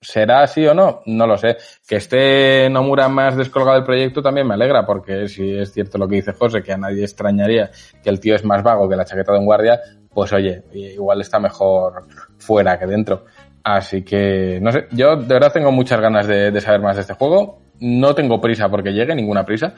¿Será 0.04 0.42
así 0.42 0.66
o 0.66 0.74
no? 0.74 1.02
No 1.06 1.28
lo 1.28 1.38
sé. 1.38 1.58
Que 1.88 1.98
esté 1.98 2.68
Nomura 2.72 3.08
más 3.08 3.38
descolgado 3.38 3.76
del 3.76 3.86
proyecto 3.86 4.24
también 4.24 4.48
me 4.48 4.56
alegra, 4.56 4.84
porque 4.84 5.28
si 5.28 5.56
es 5.56 5.72
cierto 5.72 6.00
lo 6.00 6.08
que 6.08 6.16
dice 6.16 6.34
José, 6.34 6.64
que 6.64 6.74
a 6.74 6.78
nadie 6.78 7.04
extrañaría 7.04 7.70
que 8.04 8.10
el 8.10 8.20
tío 8.20 8.34
es 8.34 8.44
más 8.44 8.64
vago 8.64 8.90
que 8.90 8.96
la 8.96 9.06
chaqueta 9.06 9.32
de 9.32 9.40
un 9.40 9.46
guardia, 9.46 9.80
pues 10.12 10.34
oye, 10.34 10.64
igual 10.74 11.22
está 11.22 11.40
mejor 11.40 12.08
fuera 12.40 12.80
que 12.80 12.88
dentro. 12.88 13.26
Así 13.64 14.02
que, 14.04 14.60
no 14.60 14.72
sé, 14.72 14.88
yo 14.90 15.16
de 15.18 15.34
verdad 15.36 15.54
tengo 15.54 15.72
muchas 15.72 16.02
ganas 16.02 16.26
de, 16.26 16.50
de 16.50 16.62
saber 16.62 16.82
más 16.82 16.96
de 16.96 17.02
este 17.02 17.14
juego. 17.14 17.60
No 17.80 18.16
tengo 18.16 18.42
prisa 18.42 18.70
porque 18.70 18.94
llegue, 18.94 19.14
ninguna 19.14 19.46
prisa 19.46 19.76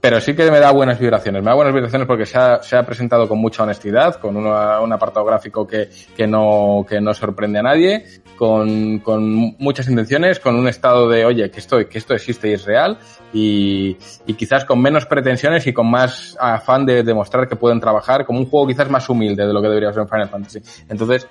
pero 0.00 0.20
sí 0.20 0.34
que 0.34 0.50
me 0.50 0.58
da 0.58 0.70
buenas 0.70 0.98
vibraciones. 0.98 1.42
Me 1.42 1.50
da 1.50 1.54
buenas 1.54 1.74
vibraciones 1.74 2.06
porque 2.06 2.24
se 2.24 2.38
ha, 2.38 2.62
se 2.62 2.76
ha 2.76 2.84
presentado 2.84 3.28
con 3.28 3.38
mucha 3.38 3.62
honestidad, 3.62 4.16
con 4.16 4.36
una, 4.36 4.80
un 4.80 4.92
apartado 4.92 5.26
gráfico 5.26 5.66
que, 5.66 5.90
que, 6.16 6.26
no, 6.26 6.86
que 6.88 7.00
no 7.00 7.12
sorprende 7.12 7.58
a 7.58 7.62
nadie, 7.62 8.04
con, 8.36 9.00
con 9.00 9.56
muchas 9.58 9.88
intenciones, 9.88 10.40
con 10.40 10.56
un 10.56 10.68
estado 10.68 11.08
de, 11.08 11.24
oye, 11.24 11.50
que 11.50 11.60
esto, 11.60 11.76
que 11.88 11.98
esto 11.98 12.14
existe 12.14 12.48
y 12.48 12.52
es 12.54 12.64
real, 12.64 12.98
y, 13.32 13.96
y 14.26 14.34
quizás 14.34 14.64
con 14.64 14.80
menos 14.80 15.04
pretensiones 15.04 15.66
y 15.66 15.72
con 15.72 15.90
más 15.90 16.36
afán 16.40 16.86
de 16.86 17.02
demostrar 17.02 17.46
que 17.46 17.56
pueden 17.56 17.80
trabajar, 17.80 18.24
como 18.24 18.38
un 18.38 18.46
juego 18.46 18.68
quizás 18.68 18.88
más 18.88 19.08
humilde 19.08 19.46
de 19.46 19.52
lo 19.52 19.60
que 19.60 19.68
debería 19.68 19.92
ser 19.92 20.02
en 20.02 20.08
Final 20.08 20.28
Fantasy. 20.28 20.60
Entonces, 20.88 21.28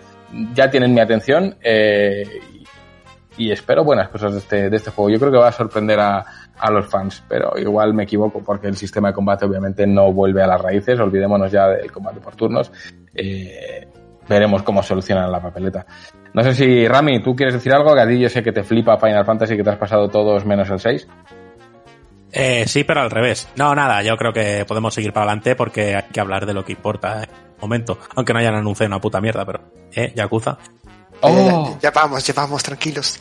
ya 0.53 0.69
tienen 0.69 0.93
mi 0.93 0.99
atención 0.99 1.55
eh, 1.61 2.23
y 3.37 3.51
espero 3.51 3.83
buenas 3.83 4.09
cosas 4.09 4.33
de 4.33 4.39
este, 4.39 4.69
de 4.69 4.77
este 4.77 4.91
juego. 4.91 5.09
Yo 5.09 5.19
creo 5.19 5.31
que 5.31 5.37
va 5.37 5.47
a 5.47 5.53
sorprender 5.53 5.99
a, 5.99 6.25
a 6.59 6.71
los 6.71 6.87
fans, 6.87 7.23
pero 7.27 7.57
igual 7.57 7.93
me 7.93 8.03
equivoco 8.03 8.43
porque 8.43 8.67
el 8.67 8.75
sistema 8.75 9.09
de 9.09 9.13
combate 9.13 9.45
obviamente 9.45 9.87
no 9.87 10.11
vuelve 10.11 10.43
a 10.43 10.47
las 10.47 10.61
raíces, 10.61 10.99
olvidémonos 10.99 11.51
ya 11.51 11.67
del 11.67 11.91
combate 11.91 12.19
por 12.19 12.35
turnos. 12.35 12.71
Eh, 13.13 13.87
veremos 14.27 14.63
cómo 14.63 14.83
solucionan 14.83 15.31
la 15.31 15.41
papeleta. 15.41 15.85
No 16.33 16.43
sé 16.43 16.53
si, 16.53 16.87
Rami, 16.87 17.21
¿tú 17.23 17.35
quieres 17.35 17.55
decir 17.55 17.73
algo? 17.73 17.95
Que 17.95 18.01
a 18.01 18.07
ti 18.07 18.19
yo 18.19 18.29
sé 18.29 18.43
que 18.43 18.51
te 18.51 18.63
flipa 18.63 18.97
Final 18.97 19.25
Fantasy, 19.25 19.57
que 19.57 19.63
te 19.63 19.71
has 19.71 19.77
pasado 19.77 20.07
todos 20.09 20.45
menos 20.45 20.69
el 20.69 20.79
6. 20.79 21.07
Eh, 22.31 22.65
sí, 22.67 22.83
pero 22.83 23.01
al 23.01 23.09
revés. 23.09 23.49
No, 23.55 23.73
nada, 23.73 24.03
yo 24.03 24.15
creo 24.15 24.31
que 24.31 24.63
podemos 24.67 24.93
seguir 24.93 25.11
para 25.11 25.25
adelante 25.25 25.55
porque 25.55 25.95
hay 25.95 26.03
que 26.13 26.19
hablar 26.19 26.45
de 26.45 26.53
lo 26.53 26.63
que 26.63 26.73
importa 26.73 27.23
en 27.23 27.29
un 27.29 27.61
momento. 27.61 27.97
Aunque 28.15 28.33
no 28.33 28.39
hayan 28.39 28.55
anunciado 28.55 28.87
una 28.87 29.01
puta 29.01 29.19
mierda, 29.19 29.45
pero, 29.45 29.61
eh, 29.95 30.13
Yakuza. 30.15 30.57
Oh. 31.21 31.77
ya 31.81 31.91
vamos, 31.91 32.23
ya 32.23 32.33
vamos, 32.33 32.63
tranquilos. 32.63 33.19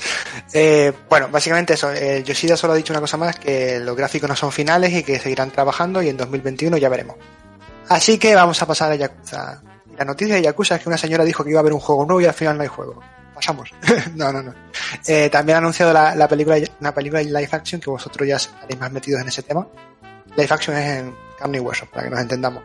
Eh, 0.52 0.92
bueno, 1.08 1.28
básicamente 1.30 1.74
eso. 1.74 1.92
Eh, 1.92 2.22
Yoshida 2.24 2.56
solo 2.56 2.72
ha 2.72 2.76
dicho 2.76 2.92
una 2.92 3.00
cosa 3.00 3.16
más, 3.16 3.36
que 3.36 3.80
los 3.80 3.96
gráficos 3.96 4.28
no 4.28 4.36
son 4.36 4.52
finales 4.52 4.92
y 4.92 5.02
que 5.02 5.18
seguirán 5.18 5.50
trabajando 5.50 6.02
y 6.02 6.08
en 6.08 6.16
2021 6.16 6.76
ya 6.76 6.88
veremos. 6.88 7.16
Así 7.88 8.18
que 8.18 8.34
vamos 8.34 8.60
a 8.62 8.66
pasar 8.66 8.92
a 8.92 8.96
Yakuza. 8.96 9.62
La 9.96 10.04
noticia 10.04 10.36
de 10.36 10.42
Yakuza 10.42 10.76
es 10.76 10.82
que 10.82 10.88
una 10.88 10.98
señora 10.98 11.24
dijo 11.24 11.42
que 11.42 11.50
iba 11.50 11.58
a 11.58 11.62
haber 11.62 11.72
un 11.72 11.80
juego 11.80 12.04
nuevo 12.04 12.20
y 12.20 12.26
al 12.26 12.34
final 12.34 12.56
no 12.56 12.62
hay 12.62 12.68
juego. 12.68 13.00
Pasamos. 13.34 13.70
no, 14.14 14.32
no, 14.32 14.42
no. 14.42 14.54
Eh, 15.06 15.28
también 15.30 15.56
ha 15.56 15.58
anunciado 15.58 15.92
la, 15.92 16.14
la, 16.14 16.28
película, 16.28 16.56
una 16.80 16.94
película 16.94 17.20
de 17.20 17.26
live 17.26 17.48
action 17.50 17.80
que 17.80 17.90
vosotros 17.90 18.28
ya 18.28 18.36
estaréis 18.36 18.78
más 18.78 18.92
metidos 18.92 19.22
en 19.22 19.28
ese 19.28 19.42
tema. 19.42 19.66
Live 20.36 20.48
action 20.50 20.76
es 20.76 20.98
en 20.98 21.16
carne 21.38 21.58
y 21.58 21.60
hueso, 21.60 21.86
para 21.86 22.04
que 22.04 22.10
nos 22.10 22.20
entendamos. 22.20 22.62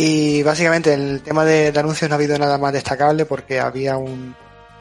Y 0.00 0.44
básicamente 0.44 0.94
el 0.94 1.22
tema 1.22 1.44
de, 1.44 1.72
de, 1.72 1.80
anuncios 1.80 2.08
no 2.08 2.14
ha 2.14 2.18
habido 2.18 2.38
nada 2.38 2.56
más 2.56 2.72
destacable 2.72 3.24
porque 3.26 3.58
había 3.58 3.96
un, 3.96 4.32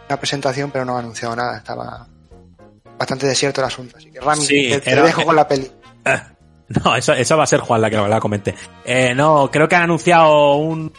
una 0.08 0.18
presentación 0.20 0.70
pero 0.70 0.86
no 0.86 0.96
ha 0.96 1.00
anunciado 1.00 1.36
nada. 1.36 1.58
Estaba 1.58 2.08
bastante 3.00 3.26
desierto 3.26 3.62
el 3.62 3.66
asunto. 3.68 3.98
Así 3.98 4.12
que 4.12 4.20
Rami, 4.20 4.42
Sí, 4.46 4.70
te, 4.70 4.82
te 4.82 4.92
era- 4.92 5.02
dejo 5.04 5.24
con 5.26 5.36
la 5.36 5.48
peli. 5.48 5.70
No, 6.84 6.98
eso, 6.98 7.14
eso 7.14 7.38
va 7.38 7.44
a 7.44 7.48
ser 7.48 7.62
Juan 7.62 7.80
la 7.82 7.90
que 7.90 7.96
la 7.96 8.20
comente. 8.20 8.54
Eh, 8.84 9.16
no, 9.16 9.50
creo 9.50 9.70
que 9.70 9.76
han 9.78 9.84
anunciado 9.84 10.56
un 10.56 10.92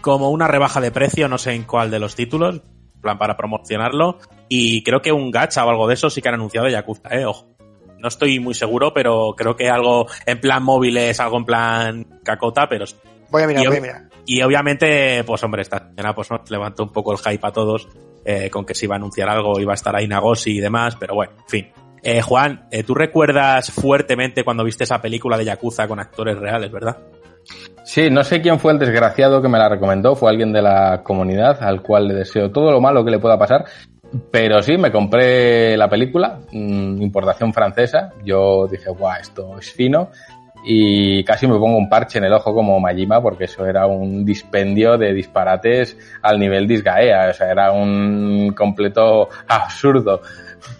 como 0.00 0.30
una 0.30 0.48
rebaja 0.48 0.80
de 0.80 0.90
precio, 0.90 1.28
no 1.28 1.38
sé 1.38 1.52
en 1.52 1.62
cuál 1.62 1.92
de 1.92 2.00
los 2.00 2.16
títulos, 2.16 2.56
en 2.96 3.00
plan 3.00 3.16
para 3.16 3.36
promocionarlo, 3.36 4.18
y 4.48 4.82
creo 4.82 5.00
que 5.00 5.12
un 5.12 5.30
gacha 5.30 5.64
o 5.64 5.70
algo 5.70 5.86
de 5.86 5.94
eso 5.94 6.10
sí 6.10 6.20
que 6.20 6.28
han 6.28 6.34
anunciado 6.34 6.68
Yakuza, 6.68 7.08
eh, 7.10 7.24
ojo. 7.24 7.46
No 8.00 8.08
estoy 8.08 8.40
muy 8.40 8.52
seguro, 8.54 8.92
pero 8.92 9.34
creo 9.36 9.54
que 9.54 9.70
algo 9.70 10.08
en 10.26 10.40
plan 10.40 10.64
móvil 10.64 10.96
es 10.96 11.20
algo 11.20 11.36
en 11.38 11.44
plan 11.44 12.20
cacota, 12.24 12.68
pero 12.68 12.84
Voy 13.30 13.42
a 13.42 13.46
mirar, 13.46 13.64
Y 13.64 13.66
voy 13.66 13.76
a 13.76 13.80
mirar. 13.80 14.02
y 14.26 14.42
obviamente, 14.42 15.24
pues 15.24 15.42
hombre, 15.44 15.62
esta 15.62 15.80
mañana 15.80 16.14
pues 16.14 16.30
nos 16.30 16.50
levantó 16.50 16.84
un 16.84 16.92
poco 16.92 17.12
el 17.12 17.18
hype 17.18 17.46
a 17.46 17.52
todos 17.52 17.88
eh, 18.24 18.48
con 18.50 18.64
que 18.64 18.74
se 18.74 18.86
iba 18.86 18.94
a 18.94 18.98
anunciar 18.98 19.28
algo, 19.28 19.60
iba 19.60 19.72
a 19.72 19.74
estar 19.74 19.94
ahí 19.94 20.08
Nagosi 20.08 20.56
y 20.56 20.60
demás, 20.60 20.96
pero 20.98 21.14
bueno, 21.14 21.32
en 21.38 21.48
fin. 21.48 21.72
Eh, 22.02 22.20
Juan, 22.20 22.66
eh, 22.70 22.82
tú 22.82 22.94
recuerdas 22.94 23.70
fuertemente 23.70 24.44
cuando 24.44 24.62
viste 24.64 24.84
esa 24.84 25.00
película 25.00 25.38
de 25.38 25.46
Yakuza 25.46 25.88
con 25.88 25.98
actores 26.00 26.38
reales, 26.38 26.70
¿verdad? 26.70 26.98
Sí, 27.84 28.08
no 28.10 28.24
sé 28.24 28.40
quién 28.40 28.58
fue 28.58 28.72
el 28.72 28.78
desgraciado 28.78 29.42
que 29.42 29.48
me 29.48 29.58
la 29.58 29.68
recomendó, 29.68 30.16
fue 30.16 30.30
alguien 30.30 30.52
de 30.52 30.62
la 30.62 31.02
comunidad 31.02 31.62
al 31.62 31.82
cual 31.82 32.08
le 32.08 32.14
deseo 32.14 32.50
todo 32.50 32.70
lo 32.72 32.80
malo 32.80 33.04
que 33.04 33.10
le 33.10 33.18
pueda 33.18 33.38
pasar. 33.38 33.64
Pero 34.30 34.62
sí, 34.62 34.76
me 34.76 34.92
compré 34.92 35.76
la 35.76 35.88
película, 35.88 36.38
mm, 36.52 37.02
importación 37.02 37.52
francesa. 37.52 38.12
Yo 38.24 38.68
dije, 38.68 38.90
guau, 38.90 39.18
esto 39.20 39.58
es 39.58 39.72
fino. 39.72 40.10
Y 40.64 41.22
casi 41.24 41.46
me 41.46 41.58
pongo 41.58 41.76
un 41.76 41.88
parche 41.88 42.18
en 42.18 42.24
el 42.24 42.32
ojo 42.32 42.54
como 42.54 42.80
Majima, 42.80 43.20
porque 43.20 43.44
eso 43.44 43.66
era 43.66 43.86
un 43.86 44.24
dispendio 44.24 44.96
de 44.96 45.12
disparates 45.12 45.96
al 46.22 46.38
nivel 46.38 46.66
Disgaea. 46.66 47.30
O 47.30 47.34
sea, 47.34 47.50
era 47.50 47.70
un 47.72 48.54
completo 48.56 49.28
absurdo. 49.46 50.22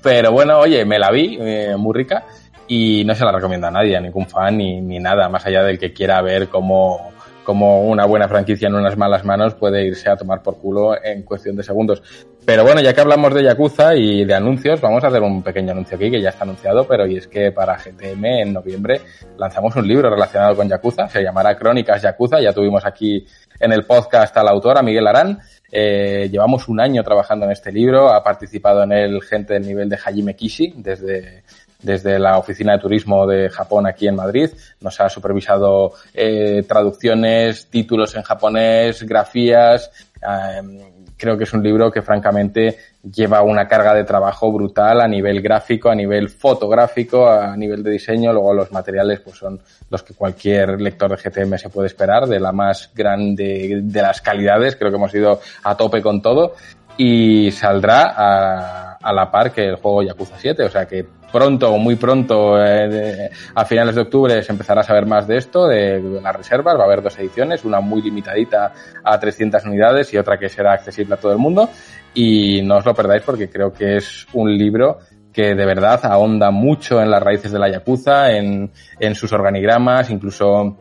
Pero 0.02 0.32
bueno, 0.32 0.58
oye, 0.58 0.84
me 0.84 0.98
la 0.98 1.10
vi, 1.10 1.36
eh, 1.40 1.76
muy 1.76 1.94
rica 1.94 2.24
y 2.66 3.04
no 3.04 3.14
se 3.14 3.24
la 3.24 3.32
recomiendo 3.32 3.66
a 3.66 3.70
nadie, 3.70 3.96
a 3.96 4.00
ningún 4.00 4.26
fan 4.26 4.56
ni, 4.56 4.80
ni 4.80 4.98
nada, 4.98 5.28
más 5.28 5.44
allá 5.46 5.62
del 5.62 5.78
que 5.78 5.92
quiera 5.92 6.22
ver 6.22 6.48
cómo, 6.48 7.12
cómo 7.44 7.82
una 7.84 8.06
buena 8.06 8.28
franquicia 8.28 8.68
en 8.68 8.74
unas 8.74 8.96
malas 8.96 9.24
manos 9.24 9.54
puede 9.54 9.86
irse 9.86 10.10
a 10.10 10.16
tomar 10.16 10.42
por 10.42 10.58
culo 10.58 10.96
en 11.00 11.22
cuestión 11.22 11.54
de 11.54 11.62
segundos. 11.62 12.02
Pero 12.44 12.62
bueno, 12.62 12.80
ya 12.80 12.92
que 12.92 13.00
hablamos 13.00 13.32
de 13.32 13.42
Yakuza 13.42 13.94
y 13.94 14.24
de 14.24 14.34
anuncios, 14.34 14.80
vamos 14.80 15.02
a 15.04 15.06
hacer 15.06 15.22
un 15.22 15.42
pequeño 15.42 15.72
anuncio 15.72 15.96
aquí 15.96 16.10
que 16.10 16.20
ya 16.20 16.28
está 16.28 16.44
anunciado, 16.44 16.86
pero 16.86 17.06
y 17.06 17.16
es 17.16 17.26
que 17.26 17.52
para 17.52 17.78
GTM 17.78 18.24
en 18.24 18.52
noviembre 18.52 19.00
lanzamos 19.38 19.74
un 19.76 19.86
libro 19.86 20.10
relacionado 20.10 20.54
con 20.56 20.68
Yakuza, 20.68 21.08
se 21.08 21.22
llamará 21.22 21.56
Crónicas 21.56 22.02
Yakuza, 22.02 22.40
ya 22.40 22.52
tuvimos 22.52 22.84
aquí 22.84 23.24
en 23.60 23.72
el 23.72 23.84
podcast 23.84 24.36
al 24.36 24.48
autor, 24.48 24.76
a 24.76 24.82
Miguel 24.82 25.06
Arán, 25.06 25.38
eh, 25.70 26.28
llevamos 26.30 26.68
un 26.68 26.80
año 26.80 27.02
trabajando 27.02 27.46
en 27.46 27.52
este 27.52 27.72
libro, 27.72 28.12
ha 28.12 28.22
participado 28.22 28.82
en 28.82 28.92
él 28.92 29.22
gente 29.22 29.54
del 29.54 29.66
nivel 29.66 29.88
de 29.88 29.96
Hajime 29.96 30.36
Kishi, 30.36 30.74
desde, 30.76 31.44
desde 31.84 32.18
la 32.18 32.38
oficina 32.38 32.72
de 32.72 32.78
turismo 32.78 33.26
de 33.26 33.50
Japón 33.50 33.86
aquí 33.86 34.08
en 34.08 34.16
Madrid. 34.16 34.50
Nos 34.80 35.00
ha 35.00 35.08
supervisado 35.08 35.92
eh, 36.12 36.64
traducciones, 36.66 37.68
títulos 37.68 38.14
en 38.16 38.22
japonés, 38.22 39.02
grafías. 39.02 39.90
Eh, 40.16 40.90
creo 41.16 41.36
que 41.36 41.44
es 41.44 41.52
un 41.52 41.62
libro 41.62 41.90
que 41.90 42.02
francamente 42.02 42.76
lleva 43.02 43.42
una 43.42 43.68
carga 43.68 43.94
de 43.94 44.04
trabajo 44.04 44.50
brutal 44.50 45.00
a 45.02 45.08
nivel 45.08 45.42
gráfico, 45.42 45.90
a 45.90 45.94
nivel 45.94 46.30
fotográfico, 46.30 47.28
a 47.28 47.56
nivel 47.56 47.82
de 47.82 47.90
diseño. 47.90 48.32
Luego 48.32 48.54
los 48.54 48.72
materiales 48.72 49.20
pues 49.20 49.36
son 49.36 49.60
los 49.90 50.02
que 50.02 50.14
cualquier 50.14 50.80
lector 50.80 51.10
de 51.10 51.16
GTM 51.16 51.58
se 51.58 51.68
puede 51.68 51.88
esperar, 51.88 52.26
de 52.26 52.40
la 52.40 52.52
más 52.52 52.90
grande 52.94 53.80
de 53.82 54.02
las 54.02 54.22
calidades. 54.22 54.76
Creo 54.76 54.90
que 54.90 54.96
hemos 54.96 55.14
ido 55.14 55.40
a 55.62 55.76
tope 55.76 56.00
con 56.00 56.22
todo 56.22 56.54
y 56.96 57.50
saldrá 57.50 58.14
a, 58.16 59.12
la 59.12 59.30
par 59.30 59.52
que 59.52 59.66
el 59.66 59.76
juego 59.76 60.02
Yakuza 60.02 60.36
7. 60.38 60.64
O 60.64 60.70
sea 60.70 60.86
que 60.86 61.06
pronto 61.32 61.72
o 61.72 61.78
muy 61.78 61.96
pronto, 61.96 62.62
eh, 62.64 63.30
a 63.54 63.64
finales 63.64 63.94
de 63.94 64.02
octubre, 64.02 64.42
se 64.42 64.52
empezará 64.52 64.80
a 64.80 64.84
saber 64.84 65.06
más 65.06 65.26
de 65.26 65.36
esto, 65.36 65.66
de, 65.66 66.00
de 66.00 66.20
las 66.20 66.36
reservas. 66.36 66.76
Va 66.78 66.82
a 66.82 66.86
haber 66.86 67.02
dos 67.02 67.18
ediciones, 67.18 67.64
una 67.64 67.80
muy 67.80 68.02
limitadita 68.02 68.72
a 69.02 69.18
300 69.18 69.64
unidades 69.64 70.12
y 70.14 70.18
otra 70.18 70.38
que 70.38 70.48
será 70.48 70.72
accesible 70.72 71.14
a 71.14 71.18
todo 71.18 71.32
el 71.32 71.38
mundo. 71.38 71.68
Y 72.14 72.62
no 72.62 72.76
os 72.76 72.86
lo 72.86 72.94
perdáis 72.94 73.22
porque 73.22 73.50
creo 73.50 73.72
que 73.72 73.96
es 73.96 74.26
un 74.32 74.56
libro 74.56 74.98
que 75.32 75.56
de 75.56 75.66
verdad 75.66 76.00
ahonda 76.04 76.52
mucho 76.52 77.02
en 77.02 77.10
las 77.10 77.20
raíces 77.20 77.50
de 77.50 77.58
la 77.58 77.68
Yakuza, 77.68 78.30
en, 78.30 78.70
en 79.00 79.14
sus 79.16 79.32
organigramas, 79.32 80.08
incluso 80.10 80.78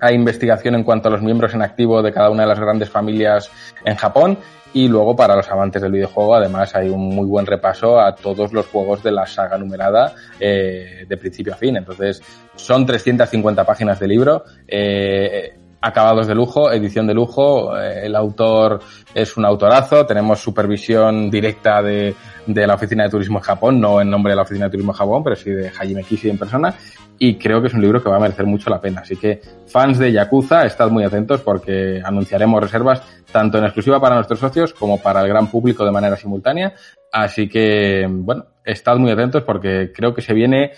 hay 0.00 0.16
investigación 0.16 0.74
en 0.74 0.82
cuanto 0.82 1.08
a 1.08 1.12
los 1.12 1.22
miembros 1.22 1.54
en 1.54 1.62
activo 1.62 2.02
de 2.02 2.12
cada 2.12 2.28
una 2.28 2.42
de 2.42 2.48
las 2.48 2.58
grandes 2.58 2.90
familias 2.90 3.50
en 3.84 3.94
Japón 3.94 4.38
y 4.74 4.88
luego 4.88 5.16
para 5.16 5.36
los 5.36 5.48
amantes 5.50 5.80
del 5.80 5.92
videojuego 5.92 6.34
además 6.34 6.74
hay 6.74 6.90
un 6.90 7.08
muy 7.08 7.26
buen 7.26 7.46
repaso 7.46 7.98
a 7.98 8.14
todos 8.14 8.52
los 8.52 8.66
juegos 8.66 9.02
de 9.02 9.12
la 9.12 9.26
saga 9.26 9.56
numerada 9.56 10.12
eh, 10.38 11.06
de 11.08 11.16
principio 11.16 11.54
a 11.54 11.56
fin. 11.56 11.76
Entonces 11.76 12.20
son 12.56 12.84
350 12.84 13.64
páginas 13.64 13.98
de 13.98 14.08
libro. 14.08 14.44
eh, 14.66 15.54
acabados 15.84 16.26
de 16.26 16.34
lujo, 16.34 16.72
edición 16.72 17.06
de 17.06 17.12
lujo, 17.12 17.76
eh, 17.78 18.06
el 18.06 18.16
autor 18.16 18.80
es 19.14 19.36
un 19.36 19.44
autorazo, 19.44 20.06
tenemos 20.06 20.40
supervisión 20.40 21.30
directa 21.30 21.82
de, 21.82 22.14
de 22.46 22.66
la 22.66 22.74
Oficina 22.74 23.04
de 23.04 23.10
Turismo 23.10 23.38
de 23.38 23.44
Japón, 23.44 23.80
no 23.80 24.00
en 24.00 24.08
nombre 24.08 24.32
de 24.32 24.36
la 24.36 24.42
Oficina 24.42 24.64
de 24.64 24.70
Turismo 24.70 24.92
de 24.92 24.98
Japón, 24.98 25.22
pero 25.22 25.36
sí 25.36 25.50
de 25.50 25.68
Hajime 25.68 26.02
Kishi 26.02 26.30
en 26.30 26.38
persona, 26.38 26.74
y 27.18 27.36
creo 27.36 27.60
que 27.60 27.68
es 27.68 27.74
un 27.74 27.80
libro 27.80 28.02
que 28.02 28.08
va 28.08 28.16
a 28.16 28.20
merecer 28.20 28.46
mucho 28.46 28.70
la 28.70 28.80
pena. 28.80 29.02
Así 29.02 29.16
que 29.16 29.40
fans 29.66 29.98
de 29.98 30.12
Yakuza, 30.12 30.64
estad 30.64 30.90
muy 30.90 31.04
atentos 31.04 31.40
porque 31.40 32.00
anunciaremos 32.04 32.62
reservas 32.62 33.02
tanto 33.30 33.58
en 33.58 33.64
exclusiva 33.64 34.00
para 34.00 34.16
nuestros 34.16 34.38
socios 34.38 34.72
como 34.74 35.00
para 35.00 35.20
el 35.22 35.28
gran 35.28 35.48
público 35.48 35.84
de 35.84 35.92
manera 35.92 36.16
simultánea. 36.16 36.74
Así 37.12 37.48
que, 37.48 38.06
bueno, 38.08 38.46
estad 38.64 38.96
muy 38.96 39.10
atentos 39.10 39.42
porque 39.42 39.92
creo 39.94 40.14
que 40.14 40.22
se 40.22 40.34
viene 40.34 40.72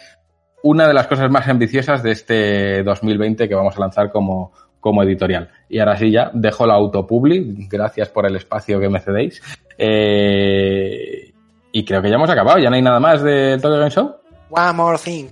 una 0.62 0.86
de 0.86 0.94
las 0.94 1.06
cosas 1.06 1.30
más 1.30 1.48
ambiciosas 1.48 2.02
de 2.02 2.12
este 2.12 2.82
2020 2.82 3.48
que 3.48 3.54
vamos 3.54 3.76
a 3.76 3.80
lanzar 3.80 4.10
como, 4.10 4.52
como 4.80 5.02
editorial. 5.02 5.48
Y 5.68 5.78
ahora 5.78 5.96
sí 5.96 6.10
ya 6.10 6.30
dejo 6.34 6.66
la 6.66 6.74
autopubli, 6.74 7.68
gracias 7.68 8.08
por 8.08 8.26
el 8.26 8.36
espacio 8.36 8.80
que 8.80 8.88
me 8.88 9.00
cedéis. 9.00 9.40
Eh, 9.78 11.32
y 11.72 11.84
creo 11.84 12.00
que 12.02 12.08
ya 12.08 12.16
hemos 12.16 12.30
acabado, 12.30 12.58
ya 12.58 12.70
no 12.70 12.76
hay 12.76 12.82
nada 12.82 13.00
más 13.00 13.22
del 13.22 13.60
Tokyo 13.60 13.78
Game 13.78 13.90
Show. 13.90 14.25
One 14.50 14.72
more 14.72 14.98
thing. 14.98 15.28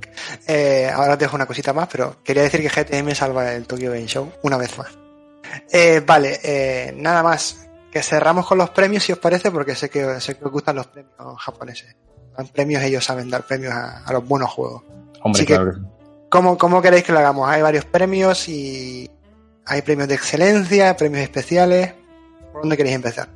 Eh, 0.46 0.90
ahora 0.92 1.12
os 1.12 1.18
dejo 1.18 1.36
una 1.36 1.46
cosita 1.46 1.72
más, 1.72 1.88
pero 1.90 2.16
quería 2.22 2.42
decir 2.42 2.60
que 2.60 2.68
GTM 2.68 3.14
salva 3.14 3.52
el 3.52 3.66
Tokyo 3.66 3.90
Game 3.90 4.06
Show 4.06 4.32
una 4.42 4.56
vez 4.56 4.76
más. 4.76 4.88
Eh, 5.70 6.02
vale, 6.04 6.40
eh, 6.42 6.92
nada 6.96 7.22
más. 7.22 7.60
Que 7.90 8.02
cerramos 8.02 8.44
con 8.44 8.58
los 8.58 8.70
premios, 8.70 9.04
si 9.04 9.12
os 9.12 9.18
parece, 9.18 9.52
porque 9.52 9.76
sé 9.76 9.88
que, 9.88 10.20
sé 10.20 10.36
que 10.36 10.44
os 10.44 10.50
gustan 10.50 10.74
los 10.74 10.88
premios 10.88 11.14
japoneses. 11.38 11.94
Dan 12.36 12.48
premios, 12.48 12.82
ellos 12.82 13.04
saben 13.04 13.30
dar 13.30 13.46
premios 13.46 13.72
a, 13.72 14.04
a 14.04 14.12
los 14.12 14.26
buenos 14.26 14.50
juegos. 14.50 14.82
Hombre, 15.22 15.42
Así 15.42 15.46
claro 15.46 15.70
que 15.70 15.78
sí. 15.78 15.86
¿Cómo, 16.28 16.58
¿Cómo 16.58 16.82
queréis 16.82 17.04
que 17.04 17.12
lo 17.12 17.20
hagamos? 17.20 17.48
Hay 17.48 17.62
varios 17.62 17.84
premios 17.84 18.48
y 18.48 19.08
hay 19.66 19.82
premios 19.82 20.08
de 20.08 20.16
excelencia, 20.16 20.96
premios 20.96 21.22
especiales. 21.22 21.94
¿Por 22.52 22.62
dónde 22.62 22.76
queréis 22.76 22.96
empezar? 22.96 23.28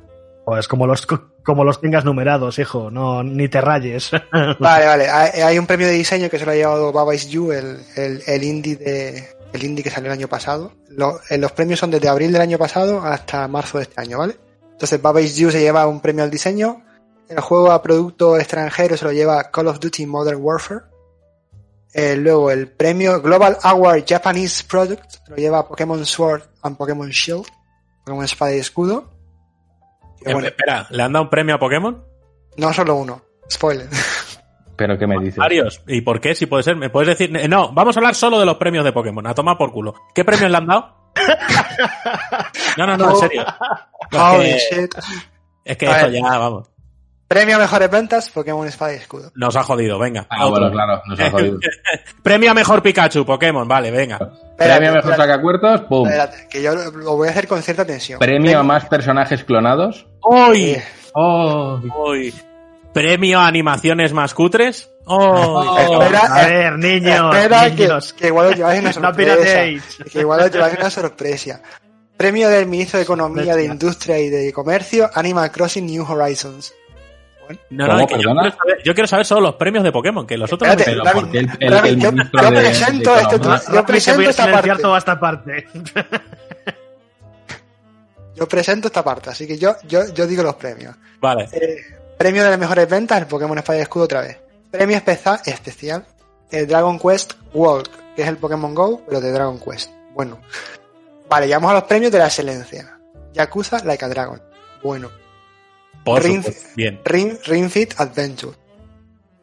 Pues 0.43 0.67
como 0.67 0.85
los, 0.85 1.07
como 1.43 1.63
los 1.63 1.81
tengas 1.81 2.05
numerados, 2.05 2.59
hijo, 2.59 2.91
no, 2.91 3.23
ni 3.23 3.47
te 3.49 3.61
rayes. 3.61 4.11
Vale, 4.59 4.85
vale. 4.85 5.09
Hay, 5.09 5.57
un 5.57 5.65
premio 5.65 5.87
de 5.87 5.93
diseño 5.93 6.29
que 6.29 6.37
se 6.37 6.45
lo 6.45 6.51
ha 6.51 6.55
llevado 6.55 6.91
Baba 6.91 7.15
Is 7.15 7.27
You, 7.29 7.51
el, 7.51 7.79
el, 7.95 8.43
indie 8.43 8.75
de 8.75 9.27
el 9.53 9.63
indie 9.63 9.83
que 9.83 9.89
salió 9.89 10.11
el 10.11 10.17
año 10.17 10.27
pasado. 10.27 10.73
Lo- 10.89 11.19
eh, 11.29 11.37
los 11.37 11.51
premios 11.53 11.79
son 11.79 11.91
desde 11.91 12.07
abril 12.09 12.31
del 12.31 12.41
año 12.41 12.57
pasado 12.57 13.01
hasta 13.01 13.47
marzo 13.47 13.77
de 13.77 13.83
este 13.85 13.99
año, 14.01 14.19
¿vale? 14.19 14.35
Entonces 14.71 15.01
Baba 15.01 15.21
Is 15.21 15.35
You 15.37 15.49
se 15.51 15.59
lleva 15.61 15.87
un 15.87 15.99
premio 16.01 16.23
al 16.23 16.29
diseño. 16.31 16.83
El 17.27 17.39
juego 17.41 17.71
a 17.71 17.81
producto 17.81 18.37
extranjero 18.37 18.95
se 18.97 19.05
lo 19.05 19.11
lleva 19.11 19.51
Call 19.51 19.67
of 19.67 19.79
Duty 19.79 20.05
Modern 20.05 20.39
Warfare. 20.41 20.81
Eh, 21.93 22.15
luego 22.15 22.51
el 22.51 22.67
premio 22.69 23.19
Global 23.21 23.57
Award 23.63 24.03
Japanese 24.07 24.63
Product 24.69 25.09
se 25.25 25.31
lo 25.31 25.35
lleva 25.37 25.67
Pokémon 25.67 26.05
Sword 26.05 26.43
and 26.61 26.77
Pokémon 26.77 27.09
Shield. 27.09 27.45
Pokémon 28.05 28.23
Espada 28.25 28.55
y 28.55 28.59
Escudo. 28.59 29.09
Eh, 30.25 30.33
bueno, 30.33 30.47
Espera, 30.47 30.87
¿le 30.89 31.03
han 31.03 31.13
dado 31.13 31.23
un 31.23 31.29
premio 31.29 31.55
a 31.55 31.59
Pokémon? 31.59 32.03
no 32.57 32.73
solo 32.73 32.95
uno. 32.95 33.21
Spoiler. 33.51 33.87
Pero 34.75 34.97
¿qué 34.97 35.07
me 35.07 35.17
dices? 35.19 35.37
Varios. 35.37 35.81
¿Y 35.87 36.01
por 36.01 36.19
qué? 36.21 36.35
Si 36.35 36.45
puede 36.45 36.63
ser, 36.63 36.75
¿me 36.75 36.89
puedes 36.89 37.07
decir? 37.17 37.35
Eh, 37.35 37.47
No, 37.47 37.71
vamos 37.73 37.95
a 37.95 37.99
hablar 37.99 38.15
solo 38.15 38.39
de 38.39 38.45
los 38.45 38.57
premios 38.57 38.83
de 38.85 38.91
Pokémon. 38.93 39.25
A 39.27 39.33
tomar 39.33 39.57
por 39.57 39.71
culo. 39.71 39.93
¿Qué 40.15 40.23
premios 40.23 40.49
le 40.51 40.57
han 40.57 40.67
dado? 40.67 40.95
No, 42.77 42.85
no, 42.87 42.95
no, 42.97 43.09
en 43.11 43.15
serio. 43.17 43.45
No, 44.11 44.31
Holy 44.33 44.49
es, 44.51 44.67
que, 44.69 44.75
shit. 44.81 44.95
es 45.65 45.77
que 45.77 45.85
esto 45.85 46.05
ver. 46.05 46.13
ya, 46.13 46.37
vamos, 46.37 46.69
Premio 47.29 47.57
a 47.57 47.59
mejores 47.59 47.89
ventas, 47.91 48.29
Pokémon 48.31 48.67
Espada 48.67 48.91
y 48.93 48.95
Escudo. 48.97 49.31
nos 49.35 49.55
ha 49.55 49.61
jodido, 49.63 49.99
venga. 49.99 50.25
Ah, 50.31 50.47
otro. 50.47 50.61
bueno, 50.61 50.71
claro, 50.71 51.01
nos 51.05 51.19
ha 51.19 51.29
jodido. 51.29 51.59
Premio 52.23 52.49
a 52.49 52.53
mejor 52.55 52.81
Pikachu, 52.81 53.23
Pokémon, 53.23 53.67
vale, 53.67 53.91
venga. 53.91 54.17
Premio 54.57 54.75
a 54.89 54.93
mejor 54.95 55.11
espérate, 55.11 55.21
sacacuertos, 55.31 55.81
pum. 55.81 56.07
espérate, 56.07 56.47
que 56.49 56.61
yo 56.63 56.73
lo 56.73 57.15
voy 57.17 57.27
a 57.27 57.31
hacer 57.31 57.47
con 57.47 57.61
cierta 57.61 57.85
tensión. 57.85 58.17
Premio 58.19 58.59
a 58.59 58.63
más 58.63 58.85
personajes 58.85 59.43
clonados. 59.43 60.07
¡Uy! 60.23 60.71
Eh, 60.71 60.83
Oh, 61.13 61.79
¡Uy! 62.07 62.33
Premio 62.93 63.39
a 63.39 63.47
animaciones 63.47 64.11
más 64.13 64.33
cutres. 64.33 64.89
¡Uy! 65.05 65.67
Espera, 65.91 66.19
a 66.21 66.45
ver, 66.47 66.77
niños, 66.79 67.35
espera 67.35 67.75
que, 67.75 67.83
niños. 67.83 68.13
que 68.13 68.27
igual 68.27 68.47
os 68.47 68.55
lleváis 68.55 68.79
una 68.81 68.89
No 68.89 68.93
sorpresa. 68.93 69.35
pirateéis. 69.35 69.83
que 70.11 70.19
igual 70.19 70.39
os 70.41 70.51
lleváis 70.51 70.77
una 70.79 70.89
sorpresa. 70.89 71.61
Premio 72.17 72.49
del 72.49 72.65
Ministro 72.67 72.97
de 72.97 73.03
Economía, 73.03 73.55
de 73.55 73.65
Industria 73.65 74.17
y 74.19 74.29
de 74.29 74.51
Comercio, 74.51 75.09
Animal 75.13 75.51
Crossing 75.51 75.85
New 75.85 76.03
Horizons. 76.11 76.73
No, 77.71 77.87
no, 77.87 77.93
¿Cómo, 77.93 78.07
que 78.07 78.13
yo, 78.15 78.19
quiero 78.31 78.51
saber, 78.57 78.83
yo 78.83 78.93
quiero 78.93 79.07
saber 79.07 79.25
solo 79.25 79.41
los 79.41 79.55
premios 79.55 79.83
de 79.83 79.91
Pokémon, 79.91 80.27
que 80.27 80.37
los 80.37 80.51
otros 80.53 80.69
no 80.69 80.75
me 80.75 80.83
David, 80.95 81.19
porque 81.21 81.39
el, 81.39 81.49
el- 81.59 81.71
David, 81.71 81.89
el 81.91 81.99
yo- 81.99 82.11
presento 82.51 83.15
de 83.15 83.21
yo 84.23 84.29
esta 84.29 84.51
parte. 84.51 84.75
toda 84.81 84.97
esta 84.97 85.19
parte. 85.19 85.67
Yo 88.35 88.47
presento 88.47 88.87
esta 88.87 89.03
parte, 89.03 89.29
así 89.31 89.45
que 89.45 89.57
yo, 89.57 89.75
yo, 89.87 90.07
yo 90.13 90.25
digo 90.25 90.43
los 90.43 90.55
premios. 90.55 90.95
Vale. 91.19 91.49
Eh, 91.51 91.77
premio 92.17 92.41
de 92.43 92.49
las 92.51 92.59
mejores 92.59 92.87
ventas, 92.89 93.19
el 93.19 93.27
Pokémon 93.27 93.57
Espada 93.57 93.79
y 93.79 93.81
Escudo 93.81 94.05
otra 94.05 94.21
vez. 94.21 94.37
Premio 94.71 94.95
espeza- 94.95 95.41
especial, 95.45 96.05
el 96.49 96.65
Dragon 96.65 96.97
Quest 96.99 97.33
Walk, 97.53 97.89
que 98.15 98.21
es 98.21 98.27
el 98.29 98.37
Pokémon 98.37 98.73
Go, 98.73 99.01
pero 99.05 99.19
de 99.19 99.31
Dragon 99.33 99.59
Quest. 99.59 99.91
Bueno. 100.13 100.39
Vale, 101.29 101.47
llegamos 101.47 101.69
a 101.71 101.73
los 101.75 101.83
premios 101.83 102.11
de 102.13 102.19
la 102.19 102.27
excelencia. 102.27 102.97
Yakuza 103.33 103.83
Like 103.83 104.05
a 104.05 104.07
Dragon. 104.07 104.41
Bueno. 104.81 105.09
Por 106.15 106.23
Ring-. 106.23 106.43
Bien. 106.75 106.99
Ring, 107.05 107.37
Ring 107.45 107.69
Fit 107.69 107.93
Adventure. 107.97 108.57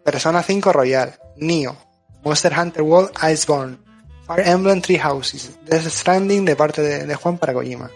Persona 0.04 0.42
5 0.42 0.72
Royal. 0.72 1.14
Nio. 1.36 1.76
Monster 2.24 2.52
Hunter 2.58 2.82
World 2.82 3.10
Iceborne. 3.32 3.78
Fire 4.26 4.46
Emblem 4.48 4.80
Three 4.80 4.98
Houses. 4.98 5.58
Death 5.64 5.86
Stranding 5.86 6.44
de 6.44 6.56
parte 6.56 6.82
de, 6.82 7.06
de 7.06 7.14
Juan 7.14 7.38
para 7.38 7.52
Kojima. 7.52 7.90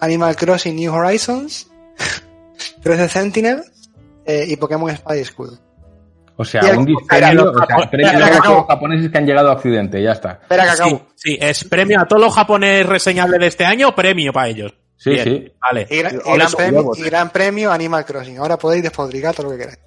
Animal 0.00 0.36
Crossing 0.36 0.76
New 0.76 0.92
Horizons. 0.92 1.68
13 2.82 3.08
Sentinel. 3.08 3.62
eh, 4.26 4.44
y 4.48 4.56
Pokémon 4.56 4.90
Espada 4.90 5.16
y 5.16 5.20
Escudo. 5.20 5.58
O 6.36 6.44
sea, 6.44 6.62
el- 6.62 6.78
un 6.78 6.86
los 6.92 7.02
o 7.02 7.06
sea, 7.06 7.90
premio 7.90 8.08
a 8.08 8.30
que 8.40 8.48
los 8.48 8.66
japoneses 8.66 9.10
que 9.10 9.18
han 9.18 9.26
llegado 9.26 9.50
a 9.50 9.54
Occidente, 9.54 10.02
ya 10.02 10.12
está. 10.12 10.40
Espera 10.42 10.64
que 10.64 10.70
Sí, 10.70 10.82
acabo. 10.82 11.06
sí, 11.14 11.38
es 11.40 11.64
premio 11.64 12.00
a 12.00 12.08
todo 12.08 12.18
lo 12.18 12.30
japonés 12.30 12.84
reseñable 12.86 13.38
de 13.38 13.46
este 13.46 13.64
año, 13.64 13.94
premio 13.94 14.32
para 14.32 14.48
ellos. 14.48 14.74
Sí, 14.96 15.10
Bien, 15.10 15.24
sí. 15.24 15.52
Vale. 15.60 15.86
Y, 15.90 15.96
gran, 15.98 16.14
y 16.14 16.32
gran 16.36 16.52
premio, 16.52 16.78
huevos. 16.80 16.98
y 16.98 17.02
gran 17.02 17.30
premio 17.30 17.72
Animal 17.72 18.04
Crossing. 18.04 18.38
Ahora 18.38 18.56
podéis 18.56 18.82
despotricar 18.84 19.34
todo 19.34 19.46
lo 19.46 19.52
que 19.52 19.58
queráis. 19.58 19.78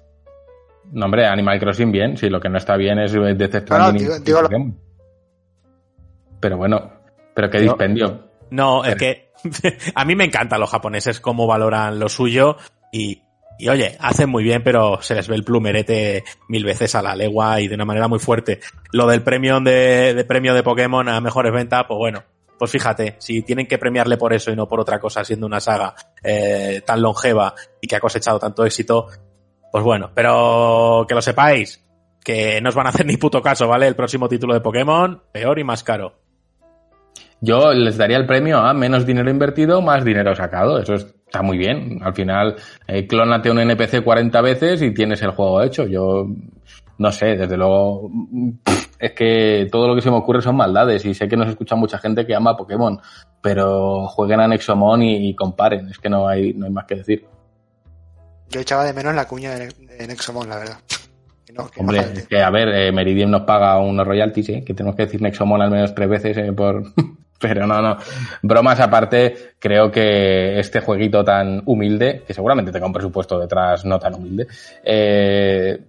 No, 0.92 1.04
hombre, 1.06 1.26
Animal 1.26 1.58
Crossing 1.58 1.90
bien, 1.92 2.16
sí, 2.16 2.28
lo 2.30 2.40
que 2.40 2.48
no 2.48 2.58
está 2.58 2.76
bien 2.76 2.98
es 2.98 3.12
Death 3.12 3.68
digo- 3.92 4.18
digo 4.20 4.38
lo- 4.42 4.48
Pokémon. 4.48 4.78
Pero 6.40 6.56
bueno, 6.56 6.92
pero 7.34 7.50
qué 7.50 7.60
dispendio. 7.60 8.28
No, 8.50 8.84
es 8.84 8.94
que 8.96 9.30
a 9.94 10.04
mí 10.04 10.14
me 10.14 10.24
encantan 10.24 10.60
los 10.60 10.70
japoneses 10.70 11.20
cómo 11.20 11.46
valoran 11.46 11.98
lo 11.98 12.08
suyo 12.08 12.56
y, 12.92 13.22
y 13.58 13.68
oye, 13.68 13.96
hacen 14.00 14.30
muy 14.30 14.44
bien, 14.44 14.62
pero 14.62 15.02
se 15.02 15.14
les 15.14 15.28
ve 15.28 15.34
el 15.34 15.44
plumerete 15.44 16.24
mil 16.48 16.64
veces 16.64 16.94
a 16.94 17.02
la 17.02 17.14
legua 17.16 17.60
y 17.60 17.68
de 17.68 17.74
una 17.74 17.84
manera 17.84 18.08
muy 18.08 18.18
fuerte. 18.20 18.60
Lo 18.92 19.06
del 19.06 19.22
premio 19.22 19.60
de, 19.60 20.14
de 20.14 20.24
premio 20.24 20.54
de 20.54 20.62
Pokémon 20.62 21.08
a 21.08 21.20
mejores 21.20 21.52
ventas, 21.52 21.84
pues 21.88 21.98
bueno, 21.98 22.22
pues 22.58 22.70
fíjate, 22.70 23.16
si 23.18 23.42
tienen 23.42 23.66
que 23.66 23.78
premiarle 23.78 24.16
por 24.16 24.32
eso 24.32 24.50
y 24.50 24.56
no 24.56 24.66
por 24.66 24.80
otra 24.80 24.98
cosa, 24.98 25.24
siendo 25.24 25.46
una 25.46 25.60
saga 25.60 25.94
eh, 26.22 26.82
tan 26.84 27.00
longeva 27.00 27.54
y 27.80 27.86
que 27.86 27.96
ha 27.96 28.00
cosechado 28.00 28.38
tanto 28.38 28.64
éxito, 28.64 29.06
pues 29.70 29.84
bueno, 29.84 30.10
pero 30.14 31.04
que 31.08 31.14
lo 31.14 31.22
sepáis, 31.22 31.84
que 32.22 32.60
no 32.60 32.70
os 32.70 32.74
van 32.74 32.86
a 32.86 32.90
hacer 32.90 33.06
ni 33.06 33.16
puto 33.16 33.40
caso, 33.40 33.68
¿vale? 33.68 33.86
El 33.86 33.96
próximo 33.96 34.28
título 34.28 34.54
de 34.54 34.60
Pokémon, 34.60 35.22
peor 35.32 35.58
y 35.58 35.64
más 35.64 35.84
caro. 35.84 36.14
Yo 37.40 37.72
les 37.72 37.96
daría 37.96 38.16
el 38.16 38.26
premio 38.26 38.58
a 38.58 38.74
menos 38.74 39.06
dinero 39.06 39.30
invertido, 39.30 39.80
más 39.80 40.04
dinero 40.04 40.34
sacado. 40.34 40.80
Eso 40.80 40.94
está 40.94 41.40
muy 41.40 41.56
bien. 41.56 42.00
Al 42.02 42.12
final, 42.12 42.56
eh, 42.88 43.06
clónate 43.06 43.50
un 43.50 43.60
NPC 43.60 44.02
40 44.02 44.40
veces 44.40 44.82
y 44.82 44.92
tienes 44.92 45.22
el 45.22 45.30
juego 45.30 45.62
hecho. 45.62 45.86
Yo 45.86 46.26
no 46.98 47.12
sé, 47.12 47.36
desde 47.36 47.56
luego, 47.56 48.10
es 48.98 49.12
que 49.12 49.68
todo 49.70 49.88
lo 49.88 49.94
que 49.94 50.02
se 50.02 50.10
me 50.10 50.16
ocurre 50.16 50.42
son 50.42 50.56
maldades 50.56 51.04
y 51.04 51.14
sé 51.14 51.28
que 51.28 51.36
nos 51.36 51.48
escucha 51.48 51.76
mucha 51.76 51.98
gente 51.98 52.26
que 52.26 52.34
ama 52.34 52.56
Pokémon, 52.56 53.00
pero 53.40 54.08
jueguen 54.08 54.40
a 54.40 54.48
Nexomon 54.48 55.02
y, 55.02 55.28
y 55.28 55.34
comparen. 55.34 55.88
Es 55.88 55.98
que 55.98 56.08
no 56.08 56.26
hay, 56.26 56.52
no 56.54 56.66
hay 56.66 56.72
más 56.72 56.86
que 56.86 56.96
decir. 56.96 57.26
Yo 58.50 58.60
echaba 58.60 58.84
de 58.84 58.92
menos 58.92 59.14
la 59.14 59.26
cuña 59.26 59.54
de, 59.54 59.68
de 59.68 60.06
Nexomon, 60.06 60.48
la 60.48 60.58
verdad. 60.58 60.78
Que 61.46 61.54
no, 61.54 61.70
que 61.70 61.80
no 61.80 61.88
Hombre, 61.88 62.00
es 62.12 62.28
que 62.28 62.42
a 62.42 62.50
ver, 62.50 62.68
eh, 62.68 62.92
Meridian 62.92 63.30
nos 63.30 63.44
paga 63.44 63.78
unos 63.78 64.06
royalties, 64.06 64.50
¿eh? 64.50 64.62
que 64.66 64.74
tenemos 64.74 64.94
que 64.94 65.06
decir 65.06 65.22
Nexomon 65.22 65.62
al 65.62 65.70
menos 65.70 65.94
tres 65.94 66.06
veces 66.06 66.36
eh, 66.36 66.52
por... 66.52 66.82
Pero 67.40 67.66
no, 67.66 67.80
no. 67.80 67.96
Bromas 68.42 68.80
aparte, 68.80 69.52
creo 69.58 69.90
que 69.90 70.58
este 70.58 70.80
jueguito 70.80 71.24
tan 71.24 71.62
humilde, 71.64 72.22
que 72.26 72.34
seguramente 72.34 72.70
tenga 72.70 72.86
un 72.86 72.92
presupuesto 72.92 73.38
detrás 73.38 73.84
no 73.86 73.98
tan 73.98 74.14
humilde, 74.14 74.46
eh, 74.84 75.80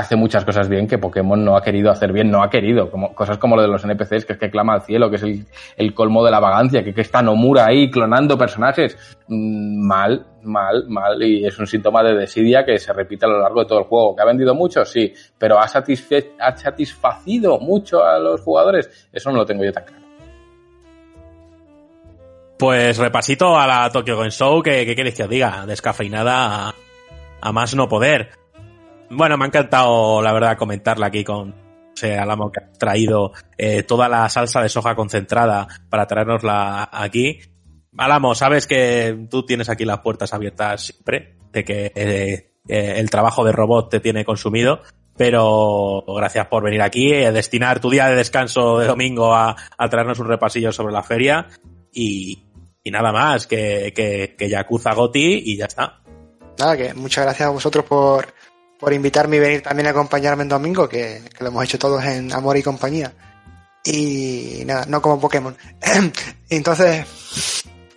hace 0.00 0.16
muchas 0.16 0.44
cosas 0.44 0.68
bien 0.68 0.88
que 0.88 0.98
Pokémon 0.98 1.44
no 1.44 1.56
ha 1.56 1.62
querido 1.62 1.90
hacer 1.90 2.12
bien, 2.12 2.30
no 2.30 2.42
ha 2.42 2.50
querido. 2.50 2.90
Como, 2.90 3.14
cosas 3.14 3.38
como 3.38 3.56
lo 3.56 3.62
de 3.62 3.68
los 3.68 3.84
NPCs, 3.84 4.24
que 4.24 4.32
es 4.32 4.38
que 4.38 4.50
clama 4.50 4.74
al 4.74 4.82
cielo, 4.82 5.08
que 5.10 5.16
es 5.16 5.22
el, 5.22 5.46
el 5.76 5.94
colmo 5.94 6.24
de 6.24 6.30
la 6.30 6.40
vagancia, 6.40 6.82
que, 6.82 6.92
que 6.92 7.02
está 7.02 7.22
Nomura 7.22 7.66
ahí 7.66 7.90
clonando 7.90 8.36
personajes. 8.36 8.96
Mm, 9.28 9.86
mal, 9.86 10.26
mal, 10.42 10.84
mal. 10.88 11.22
Y 11.22 11.46
es 11.46 11.58
un 11.58 11.66
síntoma 11.66 12.02
de 12.02 12.14
desidia 12.14 12.64
que 12.64 12.78
se 12.78 12.92
repite 12.92 13.26
a 13.26 13.28
lo 13.28 13.40
largo 13.40 13.60
de 13.60 13.66
todo 13.66 13.80
el 13.80 13.84
juego. 13.84 14.16
¿Que 14.16 14.22
ha 14.22 14.26
vendido 14.26 14.54
mucho? 14.54 14.84
Sí. 14.84 15.12
Pero 15.38 15.58
¿ha, 15.58 15.68
satisfe 15.68 16.32
ha 16.40 16.56
satisfacido 16.56 17.58
mucho 17.58 18.02
a 18.02 18.18
los 18.18 18.40
jugadores? 18.40 19.08
Eso 19.12 19.30
no 19.30 19.38
lo 19.38 19.46
tengo 19.46 19.64
yo 19.64 19.72
tan 19.72 19.84
claro. 19.84 20.00
Pues 22.58 22.98
repasito 22.98 23.58
a 23.58 23.66
la 23.66 23.90
Tokyo 23.90 24.18
Game 24.18 24.30
Show, 24.30 24.62
que, 24.62 24.84
que 24.84 24.94
queréis 24.94 25.14
que 25.14 25.22
os 25.22 25.30
diga, 25.30 25.64
descafeinada 25.66 26.68
a, 26.68 26.74
a 27.40 27.52
más 27.52 27.74
no 27.74 27.88
poder. 27.88 28.39
Bueno, 29.10 29.36
me 29.36 29.44
ha 29.44 29.48
encantado, 29.48 30.22
la 30.22 30.32
verdad, 30.32 30.56
comentarla 30.56 31.06
aquí 31.06 31.24
con 31.24 31.54
José 31.90 32.16
Alamo, 32.16 32.52
que 32.52 32.60
ha 32.60 32.72
traído 32.72 33.32
eh, 33.58 33.82
toda 33.82 34.08
la 34.08 34.28
salsa 34.28 34.62
de 34.62 34.68
soja 34.68 34.94
concentrada 34.94 35.66
para 35.88 36.06
traernosla 36.06 36.88
aquí. 36.92 37.40
Alamo, 37.98 38.36
sabes 38.36 38.68
que 38.68 39.26
tú 39.28 39.44
tienes 39.44 39.68
aquí 39.68 39.84
las 39.84 39.98
puertas 39.98 40.32
abiertas 40.32 40.82
siempre, 40.82 41.36
de 41.52 41.64
que 41.64 41.92
eh, 41.94 42.52
eh, 42.68 42.94
el 42.98 43.10
trabajo 43.10 43.44
de 43.44 43.50
robot 43.50 43.90
te 43.90 43.98
tiene 43.98 44.24
consumido, 44.24 44.80
pero 45.16 46.04
gracias 46.06 46.46
por 46.46 46.62
venir 46.62 46.80
aquí, 46.80 47.12
eh, 47.12 47.32
destinar 47.32 47.80
tu 47.80 47.90
día 47.90 48.06
de 48.06 48.14
descanso 48.14 48.78
de 48.78 48.86
domingo 48.86 49.34
a, 49.34 49.56
traernos 49.90 50.20
un 50.20 50.28
repasillo 50.28 50.70
sobre 50.70 50.92
la 50.92 51.02
feria. 51.02 51.48
y, 51.92 52.44
y 52.82 52.90
nada 52.90 53.12
más, 53.12 53.46
que, 53.46 53.92
que, 53.94 54.34
que 54.38 54.48
Yakuza 54.48 54.94
Goti 54.94 55.42
y 55.44 55.56
ya 55.56 55.66
está. 55.66 56.00
Nada, 56.58 56.76
que 56.76 56.94
muchas 56.94 57.24
gracias 57.24 57.48
a 57.48 57.52
vosotros 57.52 57.84
por, 57.84 58.26
por 58.80 58.92
invitarme 58.92 59.36
y 59.36 59.40
venir 59.40 59.62
también 59.62 59.86
a 59.86 59.90
acompañarme 59.90 60.42
en 60.42 60.48
domingo, 60.48 60.88
que, 60.88 61.22
lo 61.38 61.48
hemos 61.48 61.64
hecho 61.64 61.78
todos 61.78 62.02
en 62.04 62.32
Amor 62.32 62.56
y 62.56 62.62
Compañía. 62.62 63.12
Y 63.84 64.62
nada, 64.66 64.86
no 64.88 65.00
como 65.00 65.20
Pokémon. 65.20 65.56
entonces, 66.48 67.06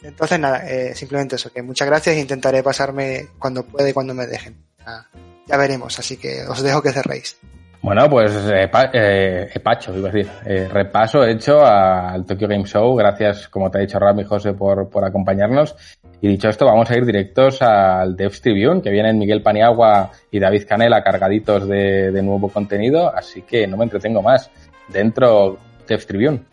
entonces 0.01 0.39
nada, 0.39 0.69
eh, 0.69 0.93
simplemente 0.95 1.37
eso, 1.37 1.51
que 1.51 1.61
muchas 1.61 1.87
gracias 1.87 2.15
e 2.15 2.19
intentaré 2.19 2.61
pasarme 2.61 3.29
cuando 3.39 3.65
pueda 3.65 3.89
y 3.89 3.93
cuando 3.93 4.13
me 4.13 4.27
dejen. 4.27 4.57
Ya, 4.79 5.09
ya 5.47 5.57
veremos, 5.57 5.97
así 5.97 6.17
que 6.17 6.43
os 6.43 6.61
dejo 6.61 6.81
que 6.81 6.91
cerréis. 6.91 7.37
Bueno, 7.83 8.09
pues 8.09 8.33
eh, 8.49 8.71
eh, 8.93 9.59
Pacho, 9.61 9.93
iba 9.93 10.07
a 10.07 10.11
decir, 10.13 10.31
eh, 10.45 10.69
repaso 10.71 11.25
hecho 11.25 11.65
al 11.65 12.25
Tokyo 12.25 12.47
Game 12.47 12.63
Show. 12.63 12.95
Gracias, 12.95 13.49
como 13.49 13.69
te 13.69 13.77
ha 13.77 13.81
dicho 13.81 13.99
Rami 13.99 14.23
José, 14.23 14.53
por, 14.53 14.89
por 14.89 15.03
acompañarnos. 15.03 15.75
Y 16.21 16.29
dicho 16.29 16.47
esto, 16.47 16.65
vamos 16.65 16.89
a 16.89 16.95
ir 16.95 17.05
directos 17.05 17.61
al 17.61 18.15
Devs 18.15 18.39
Tribune, 18.39 18.81
que 18.81 18.89
vienen 18.89 19.19
Miguel 19.19 19.41
Paniagua 19.41 20.11
y 20.31 20.39
David 20.39 20.63
Canela 20.65 21.03
cargaditos 21.03 21.67
de, 21.67 22.09
de 22.13 22.23
nuevo 22.23 22.47
contenido, 22.47 23.13
así 23.13 23.41
que 23.41 23.67
no 23.67 23.75
me 23.75 23.83
entretengo 23.83 24.21
más. 24.21 24.49
Dentro 24.87 25.57
Devs 25.85 26.07
Tribune. 26.07 26.52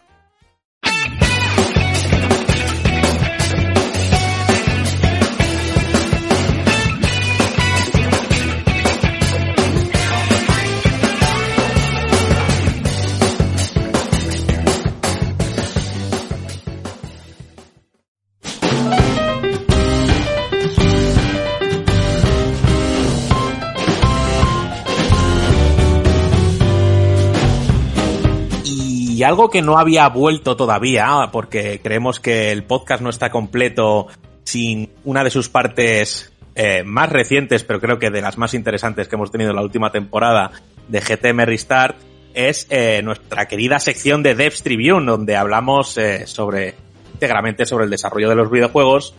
Y 29.20 29.22
algo 29.22 29.50
que 29.50 29.60
no 29.60 29.76
había 29.76 30.08
vuelto 30.08 30.56
todavía, 30.56 31.28
porque 31.30 31.78
creemos 31.82 32.20
que 32.20 32.52
el 32.52 32.64
podcast 32.64 33.02
no 33.02 33.10
está 33.10 33.28
completo 33.28 34.06
sin 34.44 34.88
una 35.04 35.22
de 35.22 35.28
sus 35.28 35.50
partes 35.50 36.32
eh, 36.54 36.84
más 36.84 37.10
recientes, 37.10 37.62
pero 37.62 37.82
creo 37.82 37.98
que 37.98 38.08
de 38.08 38.22
las 38.22 38.38
más 38.38 38.54
interesantes 38.54 39.08
que 39.08 39.16
hemos 39.16 39.30
tenido 39.30 39.50
en 39.50 39.56
la 39.56 39.62
última 39.62 39.92
temporada 39.92 40.52
de 40.88 41.02
GTM 41.02 41.40
Restart, 41.44 41.98
es 42.32 42.66
eh, 42.70 43.02
nuestra 43.02 43.46
querida 43.46 43.78
sección 43.78 44.22
de 44.22 44.34
Devs 44.34 44.62
Tribune, 44.62 45.04
donde 45.04 45.36
hablamos 45.36 45.98
eh, 45.98 46.26
sobre 46.26 46.74
íntegramente 47.12 47.66
sobre 47.66 47.84
el 47.84 47.90
desarrollo 47.90 48.30
de 48.30 48.36
los 48.36 48.50
videojuegos. 48.50 49.14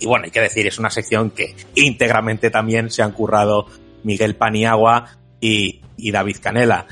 Y 0.00 0.06
bueno, 0.06 0.24
hay 0.24 0.30
que 0.30 0.40
decir, 0.40 0.66
es 0.66 0.78
una 0.78 0.88
sección 0.88 1.28
que 1.28 1.54
íntegramente 1.74 2.48
también 2.48 2.90
se 2.90 3.02
han 3.02 3.12
currado 3.12 3.66
Miguel 4.02 4.34
Paniagua 4.34 5.10
y, 5.42 5.82
y 5.98 6.10
David 6.10 6.38
Canela. 6.40 6.86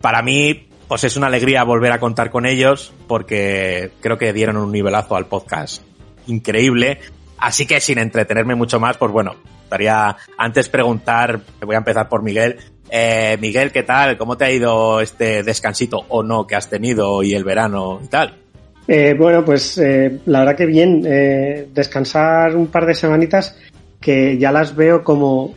Para 0.00 0.22
mí, 0.22 0.65
pues 0.88 1.04
es 1.04 1.16
una 1.16 1.26
alegría 1.26 1.64
volver 1.64 1.92
a 1.92 2.00
contar 2.00 2.30
con 2.30 2.46
ellos 2.46 2.92
porque 3.06 3.90
creo 4.00 4.18
que 4.18 4.32
dieron 4.32 4.56
un 4.56 4.72
nivelazo 4.72 5.16
al 5.16 5.26
podcast 5.26 5.82
increíble. 6.26 7.00
Así 7.38 7.66
que 7.66 7.80
sin 7.80 7.98
entretenerme 7.98 8.54
mucho 8.54 8.80
más, 8.80 8.96
pues 8.96 9.12
bueno, 9.12 9.36
estaría 9.64 10.16
antes 10.38 10.68
preguntar, 10.68 11.40
voy 11.60 11.74
a 11.74 11.78
empezar 11.78 12.08
por 12.08 12.22
Miguel. 12.22 12.56
Eh, 12.88 13.36
Miguel, 13.40 13.72
¿qué 13.72 13.82
tal? 13.82 14.16
¿Cómo 14.16 14.36
te 14.36 14.44
ha 14.44 14.50
ido 14.50 15.00
este 15.00 15.42
descansito 15.42 16.04
o 16.08 16.22
no 16.22 16.46
que 16.46 16.54
has 16.54 16.70
tenido 16.70 17.22
y 17.22 17.34
el 17.34 17.44
verano 17.44 18.00
y 18.02 18.06
tal? 18.06 18.34
Eh, 18.88 19.14
bueno, 19.18 19.44
pues 19.44 19.76
eh, 19.78 20.20
la 20.26 20.40
verdad 20.40 20.56
que 20.56 20.66
bien. 20.66 21.02
Descansar 21.74 22.56
un 22.56 22.68
par 22.68 22.86
de 22.86 22.94
semanitas 22.94 23.58
que 24.00 24.38
ya 24.38 24.52
las 24.52 24.76
veo 24.76 25.02
como 25.02 25.54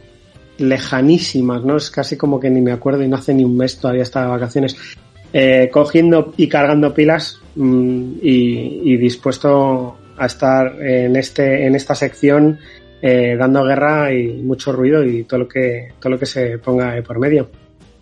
lejanísimas, 0.58 1.64
¿no? 1.64 1.78
Es 1.78 1.90
casi 1.90 2.18
como 2.18 2.40
que 2.40 2.50
ni 2.50 2.62
me 2.62 2.72
acuerdo 2.72 3.04
y 3.04 3.08
no 3.08 3.16
hace 3.16 3.34
ni 3.34 3.44
un 3.44 3.56
mes 3.56 3.80
todavía 3.80 4.04
está 4.04 4.24
de 4.24 4.28
vacaciones. 4.30 4.76
Eh, 5.32 5.70
cogiendo 5.72 6.34
y 6.38 6.50
cargando 6.50 6.92
pilas 6.92 7.40
mm, 7.56 8.14
y, 8.22 8.98
dispuesto 8.98 9.96
a 10.18 10.26
estar 10.26 10.82
en 10.82 11.16
este 11.16 11.68
en 11.68 11.76
esta 11.76 11.94
sección 11.94 12.58
eh, 13.00 13.36
dando 13.38 13.64
guerra 13.64 14.12
y 14.12 14.42
mucho 14.42 14.72
ruido 14.72 15.04
y 15.04 15.26
todo 15.26 15.42
lo 15.42 15.48
que 15.48 15.90
todo 16.00 16.14
lo 16.14 16.20
que 16.20 16.26
se 16.26 16.58
ponga 16.58 17.00
por 17.04 17.20
medio. 17.20 17.48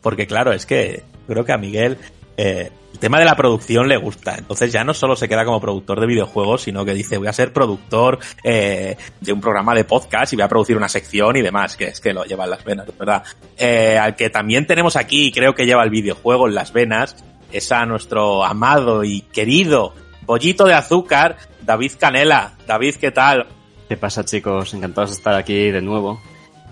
Porque 0.02 0.26
claro, 0.26 0.54
es 0.54 0.66
que 0.66 1.04
creo 1.28 1.44
que 1.44 1.52
a 1.52 1.58
Miguel 1.58 1.98
eh, 2.38 2.70
el 2.98 3.00
tema 3.00 3.20
de 3.20 3.26
la 3.26 3.36
producción 3.36 3.88
le 3.88 3.96
gusta. 3.96 4.34
Entonces 4.40 4.72
ya 4.74 4.84
no 4.84 4.92
solo 4.92 5.16
se 5.16 5.30
queda 5.30 5.46
como 5.46 5.62
productor 5.62 6.00
de 6.00 6.08
videojuegos, 6.08 6.64
sino 6.64 6.84
que 6.84 6.96
dice 6.96 7.20
voy 7.20 7.28
a 7.28 7.34
ser 7.34 7.54
productor 7.54 8.18
eh, 8.44 8.98
de 9.22 9.34
un 9.34 9.40
programa 9.40 9.76
de 9.76 9.84
podcast 9.84 10.34
y 10.34 10.36
voy 10.36 10.42
a 10.42 10.48
producir 10.48 10.76
una 10.76 10.90
sección 10.90 11.38
y 11.38 11.44
demás, 11.44 11.78
que 11.78 11.86
es 11.86 12.02
que 12.02 12.12
lo 12.12 12.26
lleva 12.26 12.46
en 12.46 12.50
las 12.50 12.64
venas, 12.64 12.88
¿verdad? 12.98 13.22
Eh, 13.56 14.00
al 14.02 14.16
que 14.16 14.32
también 14.32 14.66
tenemos 14.66 14.96
aquí 14.96 15.32
creo 15.32 15.54
que 15.54 15.68
lleva 15.68 15.84
el 15.84 15.92
videojuego 15.92 16.48
en 16.48 16.56
las 16.56 16.74
venas, 16.74 17.24
es 17.52 17.72
a 17.72 17.86
nuestro 17.86 18.44
amado 18.44 19.04
y 19.04 19.22
querido 19.22 19.94
pollito 20.26 20.66
de 20.66 20.74
azúcar, 20.74 21.38
David 21.62 21.92
Canela. 22.00 22.54
David, 22.66 22.96
¿qué 22.96 23.12
tal? 23.12 23.46
¿Qué 23.88 23.96
pasa 23.96 24.26
chicos? 24.26 24.74
Encantados 24.74 25.12
de 25.12 25.18
estar 25.18 25.36
aquí 25.36 25.70
de 25.70 25.84
nuevo. 25.84 26.20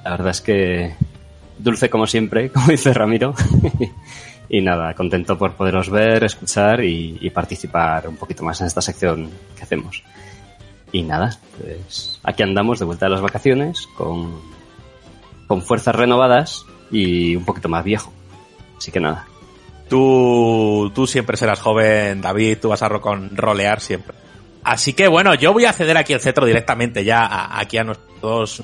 La 0.03 0.09
verdad 0.09 0.31
es 0.31 0.41
que 0.41 0.95
dulce 1.59 1.91
como 1.91 2.07
siempre, 2.07 2.49
como 2.51 2.65
dice 2.65 2.95
Ramiro. 2.95 3.35
Y 4.57 4.61
nada, 4.61 4.93
contento 4.93 5.37
por 5.37 5.51
poderos 5.53 5.89
ver, 5.89 6.23
escuchar 6.23 6.81
y, 6.81 7.29
participar 7.31 8.07
un 8.07 8.15
poquito 8.15 8.41
más 8.41 8.61
en 8.61 8.67
esta 8.67 8.81
sección 8.81 9.29
que 9.53 9.63
hacemos. 9.63 10.01
Y 10.93 11.03
nada, 11.03 11.37
pues 11.59 12.21
aquí 12.23 12.41
andamos 12.41 12.79
de 12.79 12.85
vuelta 12.85 13.07
de 13.07 13.11
las 13.11 13.21
vacaciones 13.21 13.85
con, 13.97 14.39
con 15.45 15.61
fuerzas 15.61 15.93
renovadas 15.93 16.65
y 16.89 17.35
un 17.35 17.43
poquito 17.43 17.67
más 17.67 17.83
viejo. 17.83 18.13
Así 18.77 18.93
que 18.93 19.01
nada. 19.01 19.27
Tú, 19.89 20.89
tú 20.95 21.05
siempre 21.05 21.35
serás 21.35 21.59
joven, 21.59 22.21
David, 22.21 22.59
tú 22.61 22.69
vas 22.69 22.81
a 22.81 22.87
ro 22.87 23.01
rolear 23.33 23.81
siempre. 23.81 24.15
Así 24.63 24.93
que 24.93 25.09
bueno, 25.09 25.35
yo 25.35 25.51
voy 25.51 25.65
a 25.65 25.73
ceder 25.73 25.97
aquí 25.97 26.13
el 26.13 26.21
cetro 26.21 26.45
directamente 26.45 27.03
ya 27.03 27.25
a, 27.25 27.59
aquí 27.59 27.77
a 27.77 27.83
nuestros 27.83 28.63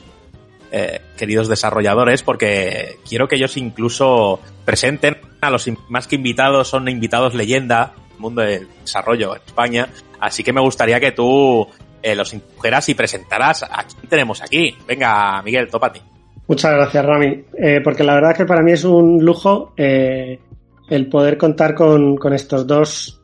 eh, 0.71 1.01
queridos 1.17 1.47
desarrolladores 1.47 2.23
porque 2.23 2.97
quiero 3.07 3.27
que 3.27 3.35
ellos 3.35 3.57
incluso 3.57 4.39
presenten 4.63 5.17
a 5.41 5.49
los 5.49 5.69
más 5.89 6.07
que 6.07 6.15
invitados, 6.15 6.69
son 6.69 6.87
invitados 6.87 7.33
leyenda 7.33 7.93
mundo 8.21 8.41
del 8.41 8.67
desarrollo 8.81 9.35
en 9.35 9.41
España. 9.45 9.89
Así 10.19 10.43
que 10.43 10.53
me 10.53 10.61
gustaría 10.61 10.99
que 10.99 11.11
tú 11.11 11.67
eh, 12.01 12.15
los 12.15 12.33
introdujeras 12.33 12.87
y 12.87 12.93
presentaras 12.93 13.63
a 13.63 13.83
quién 13.83 14.07
tenemos 14.07 14.41
aquí. 14.41 14.75
Venga, 14.87 15.41
Miguel, 15.41 15.67
tópate. 15.69 16.01
Muchas 16.47 16.73
gracias, 16.73 17.05
Rami. 17.05 17.43
Eh, 17.57 17.81
porque 17.83 18.03
la 18.03 18.15
verdad 18.15 18.35
que 18.35 18.45
para 18.45 18.61
mí 18.61 18.71
es 18.71 18.83
un 18.85 19.23
lujo 19.23 19.73
el 19.77 21.09
poder 21.09 21.37
contar 21.37 21.73
con, 21.73 22.17
estos 22.33 22.67
dos 22.67 23.21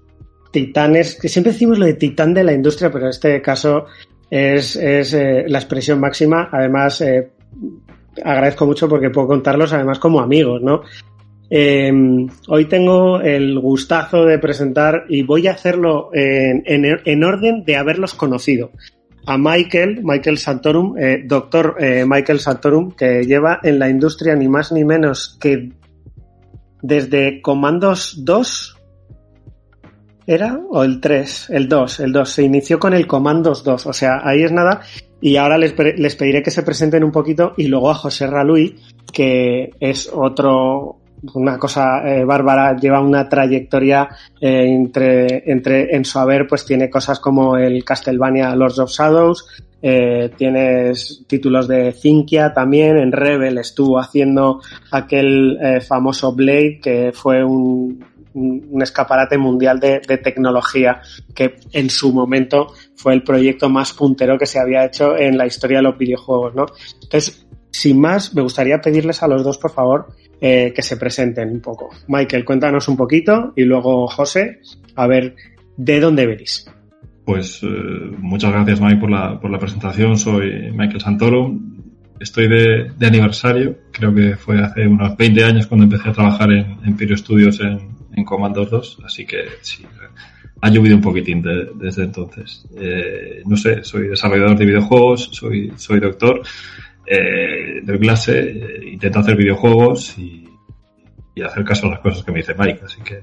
titanes, 0.51 1.19
que 1.19 1.29
siempre 1.29 1.53
decimos 1.53 1.77
lo 1.77 1.85
de 1.85 1.93
titán 1.93 2.33
de 2.33 2.43
la 2.43 2.53
industria, 2.53 2.89
pero 2.89 3.05
en 3.05 3.09
este 3.11 3.41
caso 3.41 3.85
es, 4.29 4.75
es 4.75 5.13
la 5.13 5.59
expresión 5.59 5.99
máxima. 5.99 6.49
Además, 6.51 7.03
agradezco 8.23 8.65
mucho 8.65 8.87
porque 8.87 9.09
puedo 9.09 9.27
contarlos 9.27 9.73
además 9.73 9.99
como 9.99 10.19
amigos, 10.19 10.61
¿no? 10.61 10.81
Eh, 11.49 11.91
hoy 12.49 12.65
tengo 12.65 13.21
el 13.21 13.59
gustazo 13.59 14.25
de 14.25 14.37
presentar 14.37 15.05
y 15.07 15.23
voy 15.23 15.47
a 15.47 15.51
hacerlo 15.51 16.09
en, 16.13 16.63
en, 16.65 16.99
en 17.05 17.23
orden 17.23 17.63
de 17.63 17.77
haberlos 17.77 18.13
conocido. 18.13 18.71
A 19.25 19.37
Michael, 19.37 20.01
Michael 20.03 20.37
Santorum, 20.37 20.97
eh, 20.97 21.23
doctor 21.25 21.75
eh, 21.79 22.05
Michael 22.07 22.39
Santorum, 22.39 22.91
que 22.91 23.23
lleva 23.23 23.59
en 23.63 23.79
la 23.79 23.89
industria 23.89 24.35
ni 24.35 24.47
más 24.47 24.71
ni 24.71 24.85
menos 24.85 25.37
que 25.39 25.71
desde 26.81 27.41
Comandos 27.41 28.23
2 28.23 28.77
¿Era? 30.27 30.59
¿O 30.69 30.83
el 30.83 30.99
3? 30.99 31.51
El 31.51 31.69
2, 31.69 32.01
el 32.01 32.11
2. 32.11 32.29
Se 32.29 32.43
inició 32.43 32.79
con 32.79 32.93
el 32.93 33.07
Comandos 33.07 33.63
2. 33.63 33.85
O 33.85 33.93
sea, 33.93 34.19
ahí 34.23 34.43
es 34.43 34.51
nada. 34.51 34.81
Y 35.19 35.37
ahora 35.37 35.57
les, 35.57 35.75
les 35.97 36.15
pediré 36.15 36.43
que 36.43 36.51
se 36.51 36.63
presenten 36.63 37.03
un 37.03 37.11
poquito. 37.11 37.53
Y 37.57 37.67
luego 37.67 37.89
a 37.89 37.95
José 37.95 38.27
Raluy, 38.27 38.75
que 39.11 39.71
es 39.79 40.09
otro, 40.13 40.97
una 41.33 41.57
cosa 41.57 42.07
eh, 42.07 42.23
bárbara, 42.23 42.75
lleva 42.75 43.01
una 43.01 43.27
trayectoria 43.27 44.09
eh, 44.39 44.65
entre, 44.67 45.49
entre, 45.51 45.95
en 45.95 46.05
su 46.05 46.19
haber, 46.19 46.47
pues 46.47 46.65
tiene 46.65 46.89
cosas 46.89 47.19
como 47.19 47.57
el 47.57 47.83
Castlevania 47.83 48.55
Lords 48.55 48.79
of 48.79 48.91
Shadows, 48.91 49.45
eh, 49.81 50.31
tienes 50.35 51.23
títulos 51.27 51.67
de 51.67 51.91
Cinquia 51.91 52.51
también, 52.53 52.97
en 52.97 53.11
Rebel 53.11 53.59
estuvo 53.59 53.99
haciendo 53.99 54.61
aquel 54.91 55.57
eh, 55.61 55.81
famoso 55.81 56.33
Blade, 56.33 56.79
que 56.81 57.11
fue 57.13 57.43
un, 57.43 58.03
un 58.37 58.81
escaparate 58.81 59.37
mundial 59.37 59.79
de, 59.79 59.99
tecnología 59.99 61.01
que 61.33 61.55
en 61.71 61.89
su 61.89 62.13
momento 62.13 62.73
fue 62.95 63.13
el 63.13 63.23
proyecto 63.23 63.69
más 63.69 63.93
puntero 63.93 64.37
que 64.37 64.45
se 64.45 64.59
había 64.59 64.85
hecho 64.85 65.17
en 65.17 65.37
la 65.37 65.45
historia 65.45 65.77
de 65.77 65.83
los 65.83 65.97
videojuegos, 65.97 66.55
¿no? 66.55 66.65
Entonces, 67.01 67.47
sin 67.71 67.99
más, 67.99 68.33
me 68.33 68.41
gustaría 68.41 68.79
pedirles 68.79 69.21
a 69.23 69.27
los 69.27 69.43
dos, 69.43 69.57
por 69.57 69.71
favor, 69.71 70.07
eh, 70.39 70.71
que 70.75 70.81
se 70.81 70.97
presenten 70.97 71.49
un 71.49 71.61
poco. 71.61 71.89
Michael, 72.07 72.45
cuéntanos 72.45 72.87
un 72.87 72.97
poquito 72.97 73.53
y 73.55 73.63
luego 73.63 74.07
José, 74.07 74.59
a 74.95 75.07
ver 75.07 75.35
de 75.77 75.99
dónde 75.99 76.25
venís. 76.25 76.69
Pues 77.25 77.61
eh, 77.63 77.67
muchas 78.19 78.51
gracias, 78.51 78.79
Mike, 78.79 78.97
por 79.01 79.11
la, 79.11 79.39
por 79.39 79.51
la 79.51 79.59
presentación. 79.59 80.17
Soy 80.17 80.71
Michael 80.71 81.01
Santoro. 81.01 81.59
Estoy 82.19 82.47
de, 82.47 83.05
aniversario. 83.05 83.77
Creo 83.91 84.13
que 84.13 84.35
fue 84.35 84.59
hace 84.59 84.87
unos 84.87 85.15
20 85.17 85.43
años 85.43 85.67
cuando 85.67 85.83
empecé 85.83 86.09
a 86.09 86.13
trabajar 86.13 86.51
en 86.51 86.77
Empirio 86.85 87.17
Studios 87.17 87.59
en, 87.59 87.96
en 88.17 88.25
Commandos 88.25 88.69
2. 88.69 88.99
Así 89.05 89.25
que 89.25 89.45
sí, 89.61 89.85
ha 90.61 90.69
llovido 90.69 90.95
un 90.95 91.01
poquitín 91.01 91.41
de- 91.41 91.69
desde 91.75 92.03
entonces. 92.03 92.65
Eh, 92.77 93.41
no 93.45 93.55
sé, 93.55 93.83
soy 93.83 94.07
desarrollador 94.09 94.57
de 94.57 94.65
videojuegos, 94.65 95.29
soy, 95.31 95.71
soy 95.77 95.99
doctor, 95.99 96.41
eh, 97.05 97.81
doy 97.83 97.99
clase, 97.99 98.39
eh, 98.39 98.89
intento 98.93 99.19
hacer 99.19 99.35
videojuegos 99.37 100.17
y, 100.17 100.45
y 101.35 101.41
hacer 101.41 101.63
caso 101.63 101.87
a 101.87 101.91
las 101.91 101.99
cosas 101.99 102.23
que 102.23 102.31
me 102.31 102.39
dice 102.39 102.55
Mike. 102.57 102.81
Así 102.85 103.01
que 103.01 103.21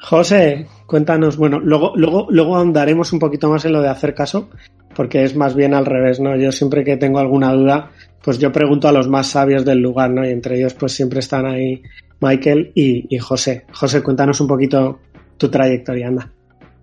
José, 0.00 0.66
cuéntanos, 0.86 1.36
bueno, 1.36 1.60
luego, 1.60 1.92
luego, 1.94 2.26
luego 2.30 2.56
ahondaremos 2.56 3.12
un 3.12 3.18
poquito 3.20 3.48
más 3.48 3.64
en 3.64 3.72
lo 3.72 3.80
de 3.82 3.88
hacer 3.88 4.14
caso, 4.14 4.50
porque 4.96 5.22
es 5.22 5.36
más 5.36 5.54
bien 5.54 5.74
al 5.74 5.86
revés, 5.86 6.18
¿no? 6.18 6.36
Yo 6.36 6.50
siempre 6.50 6.82
que 6.84 6.96
tengo 6.96 7.18
alguna 7.20 7.52
duda, 7.52 7.90
pues 8.22 8.38
yo 8.38 8.50
pregunto 8.50 8.88
a 8.88 8.92
los 8.92 9.08
más 9.08 9.28
sabios 9.28 9.64
del 9.64 9.78
lugar, 9.78 10.10
¿no? 10.10 10.24
Y 10.26 10.30
entre 10.30 10.56
ellos, 10.58 10.74
pues 10.74 10.92
siempre 10.92 11.20
están 11.20 11.46
ahí 11.46 11.82
Michael 12.22 12.70
y, 12.74 13.18
José. 13.18 13.66
José, 13.72 14.02
cuéntanos 14.02 14.40
un 14.40 14.46
poquito 14.46 15.00
tu 15.36 15.50
trayectoria, 15.50 16.06
anda. 16.08 16.30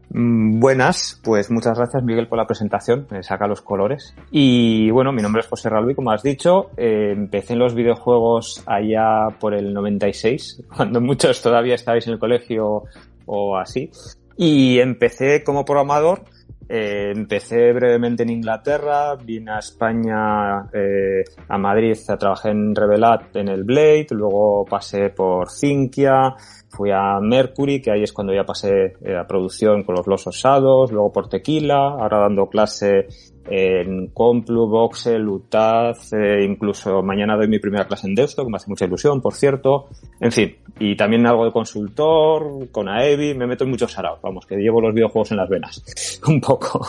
Mm, 0.10 0.60
Buenas, 0.60 1.20
pues 1.24 1.50
muchas 1.50 1.78
gracias 1.78 2.04
Miguel 2.04 2.28
por 2.28 2.38
la 2.38 2.46
presentación, 2.46 3.08
me 3.10 3.24
saca 3.24 3.48
los 3.48 3.62
colores. 3.62 4.14
Y 4.32 4.92
bueno, 4.92 5.14
mi 5.14 5.22
nombre 5.22 5.42
es 5.42 5.48
José 5.48 5.70
Ralvi, 5.70 5.96
como 5.96 6.12
has 6.12 6.24
dicho, 6.24 6.72
eh, 6.76 7.14
empecé 7.16 7.54
en 7.54 7.60
los 7.60 7.74
videojuegos 7.74 8.64
allá 8.66 9.30
por 9.40 9.54
el 9.54 9.74
96, 9.74 10.64
cuando 10.76 11.00
muchos 11.00 11.42
todavía 11.42 11.76
estabais 11.76 12.06
en 12.08 12.14
el 12.14 12.20
colegio 12.20 12.84
o 13.26 13.58
así. 13.58 13.92
Y 14.36 14.80
empecé 14.80 15.44
como 15.44 15.64
programador, 15.64 16.24
eh, 16.72 17.12
empecé 17.16 17.74
brevemente 17.74 18.22
en 18.22 18.30
Inglaterra, 18.30 19.16
vine 19.16 19.54
a 19.54 19.58
España, 19.58 20.70
eh, 20.72 21.24
a 21.48 21.58
Madrid, 21.58 21.98
a 22.08 22.16
trabajar 22.16 22.52
en 22.52 22.76
Revelat 22.76 23.36
en 23.36 23.48
el 23.48 23.64
Blade, 23.64 24.08
luego 24.12 24.66
pasé 24.66 25.10
por 25.10 25.50
Cinquia, 25.50 26.36
fui 26.70 26.92
a 26.92 27.20
Mercury, 27.20 27.82
que 27.82 27.92
ahí 27.92 28.04
es 28.04 28.14
cuando 28.14 28.36
ya 28.36 28.44
pasé 28.44 28.94
eh, 29.02 29.18
a 29.18 29.26
producción 29.26 29.84
con 29.84 29.96
los 29.96 30.06
Los 30.06 30.28
Osados, 30.28 30.92
luego 30.92 31.12
por 31.12 31.28
Tequila, 31.28 31.88
ahora 32.00 32.20
dando 32.20 32.48
clase 32.48 33.08
en 33.50 34.08
Complu, 34.08 34.68
Voxel, 34.68 35.28
Utaz, 35.28 36.14
eh, 36.14 36.44
incluso 36.44 37.02
mañana 37.02 37.36
doy 37.36 37.48
mi 37.48 37.60
primera 37.60 37.88
clase 37.88 38.08
en 38.08 38.16
Deusto, 38.16 38.44
que 38.44 38.50
me 38.52 38.58
hace 38.58 38.70
mucha 38.70 38.86
ilusión, 38.86 39.22
por 39.22 39.34
cierto. 39.34 39.88
En 40.20 40.32
fin, 40.32 40.56
y 40.80 40.96
también 40.96 41.26
algo 41.26 41.46
de 41.46 41.52
consultor, 41.52 42.70
con 42.72 42.88
AEBI, 42.90 43.34
me 43.34 43.48
meto 43.48 43.64
en 43.64 43.72
muchos 43.72 43.92
saraos, 43.92 44.20
vamos, 44.22 44.46
que 44.46 44.56
llevo 44.56 44.82
los 44.82 44.94
videojuegos 44.94 45.32
en 45.32 45.38
las 45.38 45.50
venas, 45.50 46.22
un 46.28 46.40
poco. 46.40 46.88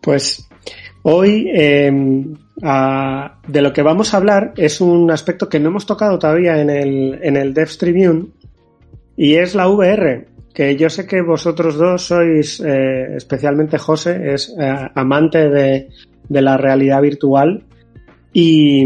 Pues 0.00 0.48
hoy 1.02 1.48
a- 2.62 3.38
de 3.46 3.62
lo 3.62 3.72
que 3.72 3.82
vamos 3.82 4.12
a 4.12 4.16
hablar 4.16 4.52
es 4.56 4.80
un 4.80 5.10
aspecto 5.10 5.48
que 5.48 5.60
no 5.60 5.68
hemos 5.68 5.86
tocado 5.86 6.18
todavía 6.18 6.60
en 6.60 6.70
el, 6.70 7.18
en 7.22 7.36
el 7.36 7.54
Devs 7.54 7.78
Tribune 7.78 8.26
y 9.16 9.34
es 9.34 9.54
la 9.54 9.68
VR, 9.68 10.26
que 10.54 10.76
yo 10.76 10.90
sé 10.90 11.06
que 11.06 11.22
vosotros 11.22 11.76
dos 11.76 12.02
sois, 12.06 12.60
eh, 12.60 13.16
especialmente 13.16 13.78
José, 13.78 14.34
es 14.34 14.54
eh, 14.58 14.90
amante 14.94 15.48
de, 15.48 15.88
de 16.28 16.42
la 16.42 16.56
realidad 16.56 17.00
virtual 17.02 17.64
y, 18.32 18.84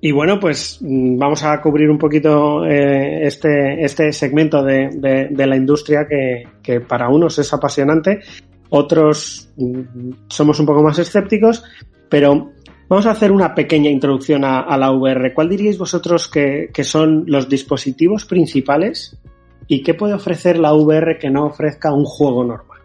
y 0.00 0.12
bueno, 0.12 0.38
pues 0.40 0.78
mm, 0.80 1.18
vamos 1.18 1.42
a 1.44 1.60
cubrir 1.60 1.90
un 1.90 1.98
poquito 1.98 2.64
eh, 2.64 3.26
este, 3.26 3.84
este 3.84 4.12
segmento 4.12 4.62
de, 4.62 5.28
de- 5.30 5.46
la 5.46 5.56
industria 5.56 6.06
que, 6.08 6.44
que 6.62 6.80
para 6.80 7.08
unos 7.08 7.38
es 7.38 7.52
apasionante, 7.52 8.20
otros 8.70 9.50
mm, 9.56 10.12
somos 10.28 10.60
un 10.60 10.66
poco 10.66 10.82
más 10.82 10.98
escépticos, 10.98 11.64
pero 12.08 12.52
vamos 12.88 13.06
a 13.06 13.10
hacer 13.10 13.32
una 13.32 13.54
pequeña 13.54 13.90
introducción 13.90 14.44
a, 14.44 14.60
a 14.60 14.78
la 14.78 14.92
VR. 14.92 15.34
¿Cuál 15.34 15.48
diríais 15.50 15.76
vosotros 15.78 16.28
que, 16.28 16.70
que 16.72 16.84
son 16.84 17.24
los 17.26 17.48
dispositivos 17.48 18.24
principales 18.24 19.18
y 19.68 19.82
qué 19.82 19.94
puede 19.94 20.14
ofrecer 20.14 20.58
la 20.58 20.72
VR 20.72 21.18
que 21.18 21.30
no 21.30 21.44
ofrezca 21.44 21.92
un 21.92 22.04
juego 22.04 22.42
normal? 22.42 22.80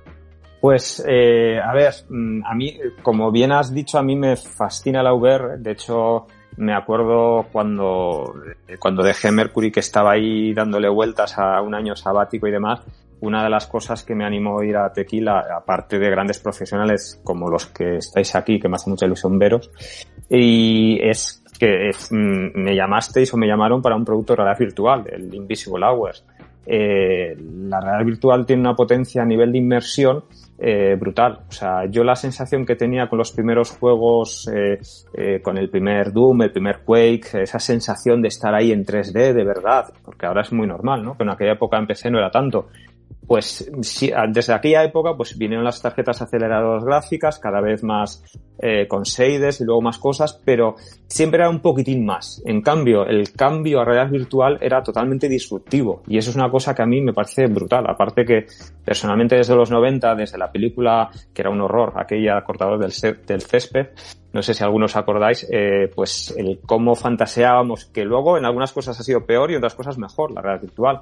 Pues, 0.60 1.04
eh, 1.08 1.60
a 1.60 1.74
ver, 1.74 1.94
mm, 2.10 2.46
a 2.46 2.54
mí, 2.54 2.78
como 3.02 3.32
bien 3.32 3.52
has 3.52 3.74
dicho, 3.74 3.98
a 3.98 4.04
mí 4.04 4.16
me 4.16 4.36
fascina 4.36 5.02
la 5.02 5.14
VR. 5.14 5.58
De 5.58 5.72
hecho, 5.72 6.28
me 6.58 6.74
acuerdo 6.74 7.48
cuando, 7.52 8.34
eh, 8.68 8.78
cuando 8.78 9.04
dejé 9.04 9.32
Mercury, 9.32 9.72
que 9.72 9.80
estaba 9.80 10.12
ahí 10.12 10.54
dándole 10.54 10.88
vueltas 10.90 11.38
a 11.38 11.62
un 11.62 11.74
año 11.74 11.96
sabático 11.96 12.48
y 12.48 12.52
demás. 12.52 12.82
Una 13.22 13.44
de 13.44 13.50
las 13.50 13.68
cosas 13.68 14.04
que 14.04 14.16
me 14.16 14.26
animó 14.26 14.60
a 14.60 14.66
ir 14.66 14.76
a 14.76 14.92
Tequila, 14.92 15.46
aparte 15.56 15.98
de 15.98 16.10
grandes 16.10 16.40
profesionales 16.40 17.20
como 17.24 17.50
los 17.50 17.66
que 17.68 17.98
estáis 17.98 18.36
aquí, 18.36 18.60
que 18.60 18.68
me 18.68 18.76
hace 18.76 18.90
mucha 18.90 19.06
ilusión 19.06 19.40
veros, 19.40 19.72
y 20.30 21.00
es 21.02 21.44
que 21.58 21.92
mm, 22.12 22.62
me 22.62 22.76
llamasteis 22.76 23.34
o 23.34 23.38
me 23.38 23.48
llamaron 23.48 23.82
para 23.82 23.96
un 23.96 24.04
producto 24.04 24.34
de 24.34 24.38
realidad 24.38 24.60
virtual, 24.60 25.04
el 25.12 25.34
Invisible 25.34 25.86
Hours. 25.86 26.26
Eh, 26.66 27.36
la 27.68 27.82
realidad 27.82 28.06
virtual 28.06 28.46
tiene 28.46 28.62
una 28.62 28.76
potencia 28.76 29.22
a 29.22 29.26
nivel 29.26 29.52
de 29.52 29.58
inmersión 29.58 30.24
eh, 30.58 30.96
brutal. 31.00 31.40
O 31.50 31.52
sea, 31.52 31.86
yo 31.86 32.04
la 32.04 32.16
sensación 32.16 32.66
que 32.66 32.76
tenía 32.76 33.10
con 33.10 33.18
los 33.20 33.32
primeros 33.32 33.72
juegos, 33.72 34.50
eh, 34.54 35.42
con 35.42 35.58
el 35.58 35.70
primer 35.70 36.14
Doom, 36.14 36.44
el 36.44 36.52
primer 36.52 36.80
Quake, 36.86 37.44
esa 37.44 37.60
sensación 37.60 38.22
de 38.22 38.30
estar 38.30 38.54
ahí 38.54 38.72
en 38.72 38.86
3D 38.86 39.34
de 39.34 39.44
verdad, 39.44 39.94
porque 40.06 40.26
ahora 40.26 40.42
es 40.42 40.54
muy 40.54 40.68
normal, 40.68 41.04
¿no? 41.04 41.18
Que 41.18 41.24
en 41.24 41.32
aquella 41.32 41.54
época 41.54 41.78
empecé 41.78 42.10
no 42.10 42.20
era 42.20 42.32
tanto. 42.32 42.70
Pues 43.28 43.72
sí, 43.82 44.12
desde 44.30 44.54
aquella 44.54 44.84
época 44.84 45.16
pues 45.16 45.38
vinieron 45.38 45.64
las 45.64 45.82
tarjetas 45.82 46.22
aceleradoras 46.22 46.84
gráficas, 46.84 47.40
cada 47.40 47.62
vez 47.62 47.84
más 47.84 48.24
eh, 48.60 48.88
con 48.88 49.04
shaders 49.04 49.62
y 49.62 49.66
luego 49.66 49.82
más 49.82 49.98
cosas, 49.98 50.40
pero 50.46 50.76
siempre 51.08 51.40
era 51.40 51.50
un 51.50 51.62
poquitín 51.62 52.06
más. 52.06 52.42
En 52.46 52.62
cambio, 52.62 53.06
el 53.06 53.32
cambio 53.32 53.80
a 53.80 53.86
realidad 53.86 54.12
virtual 54.12 54.58
era 54.62 54.84
totalmente 54.84 55.30
disruptivo 55.30 56.04
y 56.08 56.18
eso 56.18 56.32
es 56.32 56.36
una 56.36 56.52
cosa 56.52 56.76
que 56.76 56.82
a 56.82 56.86
mí 56.86 57.02
me 57.02 57.14
parece 57.14 57.48
brutal. 57.48 57.86
Aparte 57.88 58.26
que 58.26 58.46
personalmente 58.84 59.36
desde 59.36 59.56
los 59.56 59.72
90, 59.72 60.16
desde 60.16 60.38
la 60.38 60.52
película 60.52 61.10
que 61.34 61.42
era 61.42 61.50
un 61.50 61.62
horror, 61.62 61.94
aquella 61.96 62.42
cortador 62.44 62.80
del, 62.80 62.94
del 63.26 63.42
césped, 63.42 63.88
no 64.34 64.42
sé 64.42 64.56
si 64.56 64.64
algunos 64.64 64.96
acordáis, 64.96 65.48
eh, 65.52 65.92
pues 65.94 66.34
el 66.36 66.60
cómo 66.66 66.96
fantaseábamos, 66.96 67.86
que 67.86 68.04
luego 68.04 68.36
en 68.38 68.46
algunas 68.46 68.74
cosas 68.74 69.00
ha 69.00 69.04
sido 69.04 69.26
peor 69.26 69.52
y 69.52 69.54
en 69.54 69.60
otras 69.60 69.76
cosas 69.76 69.98
mejor, 70.00 70.32
la 70.32 70.42
realidad 70.42 70.64
virtual. 70.64 71.02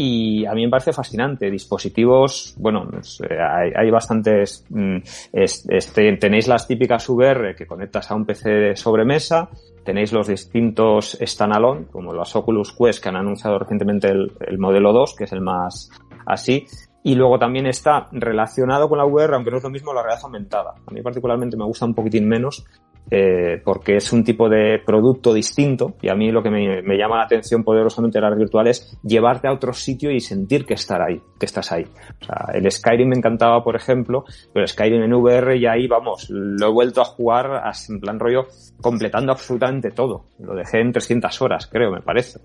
Y 0.00 0.46
a 0.46 0.52
mí 0.52 0.62
me 0.64 0.70
parece 0.70 0.92
fascinante. 0.92 1.50
Dispositivos, 1.50 2.54
bueno, 2.56 2.86
pues, 2.88 3.20
eh, 3.28 3.36
hay, 3.36 3.72
hay 3.74 3.90
bastantes. 3.90 4.64
mm, 4.70 4.98
es- 5.32 5.66
este, 5.68 6.16
tenéis 6.18 6.46
las 6.46 6.68
típicas 6.68 7.08
VR 7.08 7.56
que 7.56 7.66
conectas 7.66 8.08
a 8.08 8.14
un 8.14 8.24
PC 8.24 8.48
de 8.48 8.76
sobremesa. 8.76 9.48
Tenéis 9.84 10.12
los 10.12 10.28
distintos 10.28 11.18
standalone, 11.20 11.86
como 11.90 12.12
los 12.12 12.36
Oculus 12.36 12.72
Quest 12.78 13.02
que 13.02 13.08
han 13.08 13.16
anunciado 13.16 13.58
recientemente 13.58 14.06
el, 14.08 14.30
el 14.46 14.58
modelo 14.58 14.92
2, 14.92 15.16
que 15.16 15.24
es 15.24 15.32
el 15.32 15.40
más 15.40 15.90
así. 16.26 16.64
Y 17.02 17.16
luego 17.16 17.36
también 17.40 17.66
está 17.66 18.06
relacionado 18.12 18.88
con 18.88 18.98
la 18.98 19.04
VR, 19.04 19.34
aunque 19.34 19.50
no 19.50 19.56
es 19.56 19.64
lo 19.64 19.70
mismo, 19.70 19.92
la 19.92 20.02
realidad 20.02 20.22
aumentada. 20.24 20.74
A 20.86 20.90
mí 20.92 21.02
particularmente 21.02 21.56
me 21.56 21.64
gusta 21.64 21.86
un 21.86 21.94
poquitín 21.94 22.28
menos, 22.28 22.64
eh, 23.10 23.60
porque 23.64 23.96
es 23.96 24.12
un 24.12 24.22
tipo 24.22 24.48
de 24.48 24.80
producto 24.84 25.32
distinto 25.32 25.94
y 26.02 26.08
a 26.08 26.14
mí 26.14 26.30
lo 26.30 26.42
que 26.42 26.50
me, 26.50 26.96
llama 26.96 27.16
la 27.16 27.24
atención 27.24 27.64
poderosamente 27.64 28.18
de 28.18 28.22
la 28.22 28.28
realidad 28.28 28.46
virtual 28.46 28.68
es 28.68 28.98
llevarte 29.02 29.48
a 29.48 29.52
otro 29.52 29.72
sitio 29.72 30.10
y 30.10 30.20
sentir 30.20 30.66
que 30.66 30.74
estar 30.74 31.00
ahí, 31.00 31.20
que 31.38 31.46
estás 31.46 31.72
ahí. 31.72 31.84
O 31.84 32.24
sea, 32.24 32.52
el 32.54 32.70
Skyrim 32.70 33.08
me 33.08 33.16
encantaba, 33.16 33.62
por 33.64 33.76
ejemplo, 33.76 34.24
pero 34.52 34.62
el 34.62 34.68
Skyrim 34.68 35.02
en 35.02 35.14
VR 35.14 35.56
y 35.56 35.66
ahí, 35.66 35.86
vamos, 35.86 36.28
lo 36.28 36.68
he 36.68 36.70
vuelto 36.70 37.00
a 37.00 37.04
jugar 37.04 37.62
en 37.88 38.00
plan 38.00 38.18
rollo 38.18 38.46
completando 38.80 39.32
absolutamente 39.32 39.90
todo. 39.90 40.24
Lo 40.38 40.54
dejé 40.54 40.80
en 40.80 40.92
300 40.92 41.42
horas, 41.42 41.66
creo, 41.66 41.90
me 41.90 42.02
parece. 42.02 42.40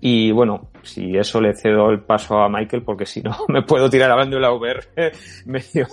Y 0.00 0.32
bueno, 0.32 0.70
si 0.82 1.16
eso 1.16 1.40
le 1.40 1.54
cedo 1.54 1.90
el 1.90 2.00
paso 2.00 2.38
a 2.38 2.48
Michael, 2.48 2.82
porque 2.82 3.06
si 3.06 3.22
no 3.22 3.36
me 3.48 3.62
puedo 3.62 3.90
tirar 3.90 4.10
hablando 4.10 4.38
de 4.38 4.48
VR 4.48 4.86
medio, 5.46 5.86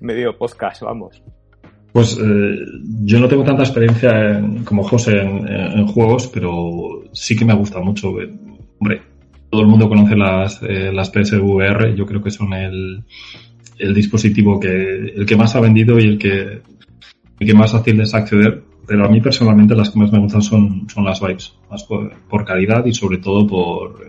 medio 0.00 0.36
podcast, 0.36 0.82
vamos. 0.82 1.22
Pues 1.92 2.18
eh, 2.22 2.56
yo 3.04 3.18
no 3.18 3.28
tengo 3.28 3.44
tanta 3.44 3.62
experiencia 3.62 4.38
en- 4.38 4.64
como 4.64 4.82
José 4.84 5.20
en, 5.20 5.86
juegos, 5.86 6.28
pero 6.32 7.04
sí 7.12 7.34
que 7.36 7.44
me 7.44 7.54
gusta 7.54 7.80
mucho. 7.80 8.20
Eh, 8.20 8.30
Hombre, 8.80 9.02
todo 9.50 9.62
el 9.62 9.66
mundo 9.66 9.88
conoce 9.88 10.14
las, 10.16 10.62
eh, 10.62 10.92
las 10.92 11.10
PSVR, 11.10 11.94
yo 11.96 12.06
creo 12.06 12.22
que 12.22 12.30
son 12.30 12.52
el, 12.52 13.02
el 13.78 13.94
dispositivo 13.94 14.60
que 14.60 14.68
el 15.16 15.26
que 15.26 15.36
más 15.36 15.56
ha 15.56 15.60
vendido 15.60 15.98
y 15.98 16.04
el 16.04 16.18
que, 16.18 16.60
el 17.40 17.46
que 17.46 17.54
más 17.54 17.72
fácil 17.72 18.00
es 18.00 18.14
acceder. 18.14 18.62
Pero 18.86 19.04
a 19.04 19.08
mí 19.08 19.20
personalmente 19.20 19.74
las 19.74 19.90
que 19.90 19.98
más 19.98 20.10
me 20.12 20.18
gustan 20.18 20.40
son, 20.42 20.88
son 20.88 21.04
las 21.04 21.20
Vibes, 21.20 21.54
más 21.70 21.84
por, 21.84 22.44
calidad 22.46 22.86
y 22.86 22.94
sobre 22.94 23.18
todo 23.18 23.46
por, 23.46 24.07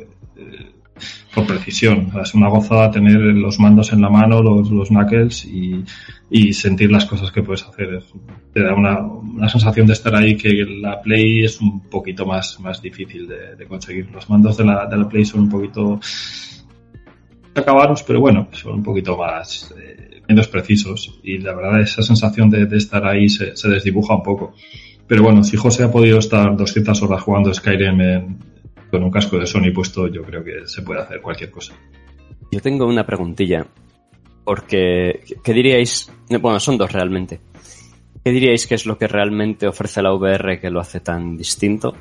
por 1.33 1.45
precisión. 1.45 2.11
Es 2.21 2.33
una 2.33 2.49
gozada 2.49 2.91
tener 2.91 3.19
los 3.19 3.59
mandos 3.59 3.91
en 3.93 4.01
la 4.01 4.09
mano, 4.09 4.41
los, 4.41 4.69
los 4.69 4.89
knuckles 4.89 5.45
y, 5.45 5.83
y 6.29 6.53
sentir 6.53 6.91
las 6.91 7.05
cosas 7.05 7.31
que 7.31 7.43
puedes 7.43 7.63
hacer. 7.63 8.01
Te 8.53 8.63
da 8.63 8.73
una, 8.73 9.01
una 9.01 9.49
sensación 9.49 9.87
de 9.87 9.93
estar 9.93 10.15
ahí 10.15 10.35
que 10.35 10.65
la 10.65 11.01
Play 11.01 11.43
es 11.43 11.59
un 11.61 11.81
poquito 11.81 12.25
más, 12.25 12.59
más 12.59 12.81
difícil 12.81 13.27
de, 13.27 13.65
conseguir. 13.67 14.09
Los 14.11 14.29
mandos 14.29 14.57
de 14.57 14.65
la, 14.65 14.85
de 14.85 14.97
la 14.97 15.07
Play 15.07 15.25
son 15.25 15.41
un 15.41 15.49
poquito 15.49 15.99
acabados, 17.55 18.03
pero 18.03 18.21
bueno, 18.21 18.47
son 18.51 18.75
un 18.75 18.83
poquito 18.83 19.17
más, 19.17 19.73
eh, 19.77 20.09
lanzamientos 20.29 20.47
precisos 20.47 21.19
y 21.23 21.39
la 21.39 21.53
verdad 21.55 21.81
esa 21.81 22.01
sensación 22.03 22.49
de, 22.49 22.65
de 22.65 22.77
estar 22.77 23.05
ahí 23.05 23.29
se, 23.29 23.55
se, 23.55 23.67
desdibuja 23.69 24.15
un 24.15 24.23
poco. 24.23 24.53
Pero 25.07 25.23
bueno, 25.23 25.43
si 25.43 25.57
José 25.57 25.83
ha 25.83 25.91
podido 25.91 26.19
estar 26.19 26.55
200 26.55 27.01
horas 27.01 27.23
jugando 27.23 27.53
Skyrim 27.53 28.01
en, 28.01 28.37
con 28.89 29.03
un 29.03 29.11
casco 29.11 29.37
de 29.37 29.45
Sony 29.45 29.71
puesto, 29.73 30.07
yo 30.07 30.23
creo 30.23 30.43
que 30.43 30.65
se 30.67 30.81
puede 30.81 31.01
hacer 31.01 31.21
cualquier 31.21 31.51
cosa. 31.51 31.73
Yo 32.51 32.59
tengo 32.59 32.85
una 32.85 33.05
preguntilla, 33.05 33.65
porque 34.43 35.21
¿qué 35.43 35.53
diríais? 35.53 36.11
Bueno, 36.41 36.59
son 36.59 36.77
dos 36.77 36.91
realmente. 36.91 37.39
¿Qué 38.23 38.31
diríais 38.31 38.67
que 38.67 38.75
es 38.75 38.85
lo 38.85 38.97
que 38.97 39.07
realmente 39.07 39.67
ofrece 39.67 40.01
la 40.01 40.13
VR 40.13 40.59
que 40.59 40.69
lo 40.69 40.79
hace 40.79 40.99
tan 40.99 41.37
distinto? 41.37 41.95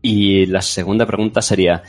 Y 0.00 0.46
la 0.46 0.62
segunda 0.62 1.06
pregunta 1.06 1.42
sería, 1.42 1.82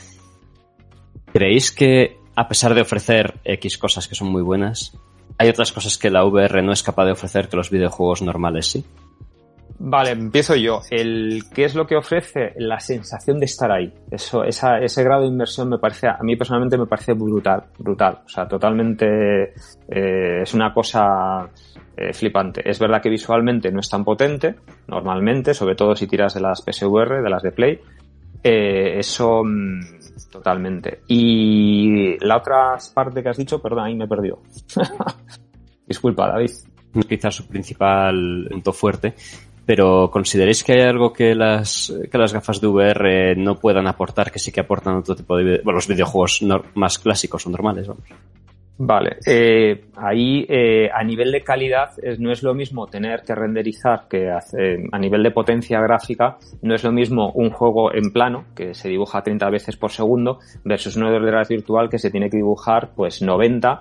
¿creéis 1.32 1.72
que 1.72 2.16
a 2.36 2.48
pesar 2.48 2.74
de 2.74 2.80
ofrecer 2.80 3.34
X 3.44 3.78
cosas 3.78 4.08
que 4.08 4.14
son 4.14 4.28
muy 4.28 4.42
buenas, 4.42 4.96
hay 5.38 5.48
otras 5.48 5.72
cosas 5.72 5.98
que 5.98 6.10
la 6.10 6.24
VR 6.24 6.62
no 6.62 6.72
es 6.72 6.82
capaz 6.82 7.04
de 7.06 7.12
ofrecer 7.12 7.48
que 7.48 7.56
los 7.56 7.70
videojuegos 7.70 8.22
normales 8.22 8.66
sí? 8.66 8.84
Vale, 9.78 10.10
empiezo 10.10 10.54
yo. 10.54 10.80
El, 10.90 11.42
¿Qué 11.52 11.64
es 11.64 11.74
lo 11.74 11.86
que 11.86 11.96
ofrece? 11.96 12.52
La 12.56 12.78
sensación 12.78 13.38
de 13.40 13.46
estar 13.46 13.70
ahí. 13.72 13.92
Eso, 14.10 14.44
esa, 14.44 14.78
ese 14.78 15.02
grado 15.02 15.22
de 15.22 15.28
inmersión 15.28 15.68
me 15.68 15.78
parece, 15.78 16.06
a 16.08 16.18
mí 16.22 16.36
personalmente 16.36 16.78
me 16.78 16.86
parece 16.86 17.12
brutal, 17.12 17.64
brutal. 17.78 18.20
O 18.24 18.28
sea, 18.28 18.46
totalmente 18.46 19.52
eh, 19.88 20.42
es 20.42 20.54
una 20.54 20.72
cosa 20.72 21.48
eh, 21.96 22.12
flipante. 22.12 22.68
Es 22.68 22.78
verdad 22.78 23.02
que 23.02 23.10
visualmente 23.10 23.72
no 23.72 23.80
es 23.80 23.88
tan 23.88 24.04
potente, 24.04 24.54
normalmente, 24.86 25.54
sobre 25.54 25.74
todo 25.74 25.96
si 25.96 26.06
tiras 26.06 26.34
de 26.34 26.40
las 26.40 26.62
PSVR, 26.62 27.22
de 27.22 27.30
las 27.30 27.42
de 27.42 27.52
Play. 27.52 27.80
Eh, 28.44 28.98
eso 28.98 29.42
mmm, 29.44 29.80
totalmente. 30.30 31.00
Y 31.08 32.16
la 32.24 32.36
otra 32.36 32.76
parte 32.94 33.22
que 33.22 33.28
has 33.28 33.38
dicho, 33.38 33.60
perdón, 33.60 33.86
ahí 33.86 33.96
me 33.96 34.06
perdió. 34.06 34.38
Disculpa, 35.86 36.28
David. 36.28 36.50
Quizás 37.08 37.34
su 37.34 37.48
principal 37.48 38.46
punto 38.48 38.72
fuerte 38.72 39.14
pero 39.66 40.10
¿consideréis 40.10 40.62
que 40.62 40.72
hay 40.72 40.80
algo 40.82 41.12
que 41.12 41.34
las, 41.34 41.92
que 42.10 42.18
las 42.18 42.32
gafas 42.32 42.60
de 42.60 42.66
VR 42.66 43.36
no 43.36 43.56
puedan 43.56 43.86
aportar, 43.86 44.30
que 44.30 44.38
sí 44.38 44.52
que 44.52 44.60
aportan 44.60 44.96
otro 44.96 45.16
tipo 45.16 45.36
de 45.36 45.60
bueno, 45.62 45.76
los 45.76 45.88
videojuegos 45.88 46.42
no, 46.42 46.62
más 46.74 46.98
clásicos 46.98 47.46
o 47.46 47.50
normales? 47.50 47.86
Vamos. 47.86 48.04
Vale, 48.76 49.18
eh, 49.24 49.84
ahí 49.94 50.44
eh, 50.48 50.90
a 50.92 51.04
nivel 51.04 51.30
de 51.30 51.42
calidad 51.42 51.90
no 52.18 52.32
es 52.32 52.42
lo 52.42 52.54
mismo 52.54 52.88
tener 52.88 53.22
que 53.22 53.32
renderizar 53.32 54.08
que 54.08 54.30
hace, 54.30 54.88
a 54.90 54.98
nivel 54.98 55.22
de 55.22 55.30
potencia 55.30 55.80
gráfica, 55.80 56.38
no 56.60 56.74
es 56.74 56.82
lo 56.82 56.90
mismo 56.90 57.30
un 57.34 57.50
juego 57.50 57.94
en 57.94 58.12
plano 58.12 58.46
que 58.56 58.74
se 58.74 58.88
dibuja 58.88 59.22
30 59.22 59.48
veces 59.48 59.76
por 59.76 59.92
segundo 59.92 60.40
versus 60.64 60.96
una 60.96 61.08
realidad 61.08 61.46
virtual 61.48 61.88
que 61.88 62.00
se 62.00 62.10
tiene 62.10 62.28
que 62.28 62.38
dibujar 62.38 62.90
pues 62.96 63.22
90 63.22 63.80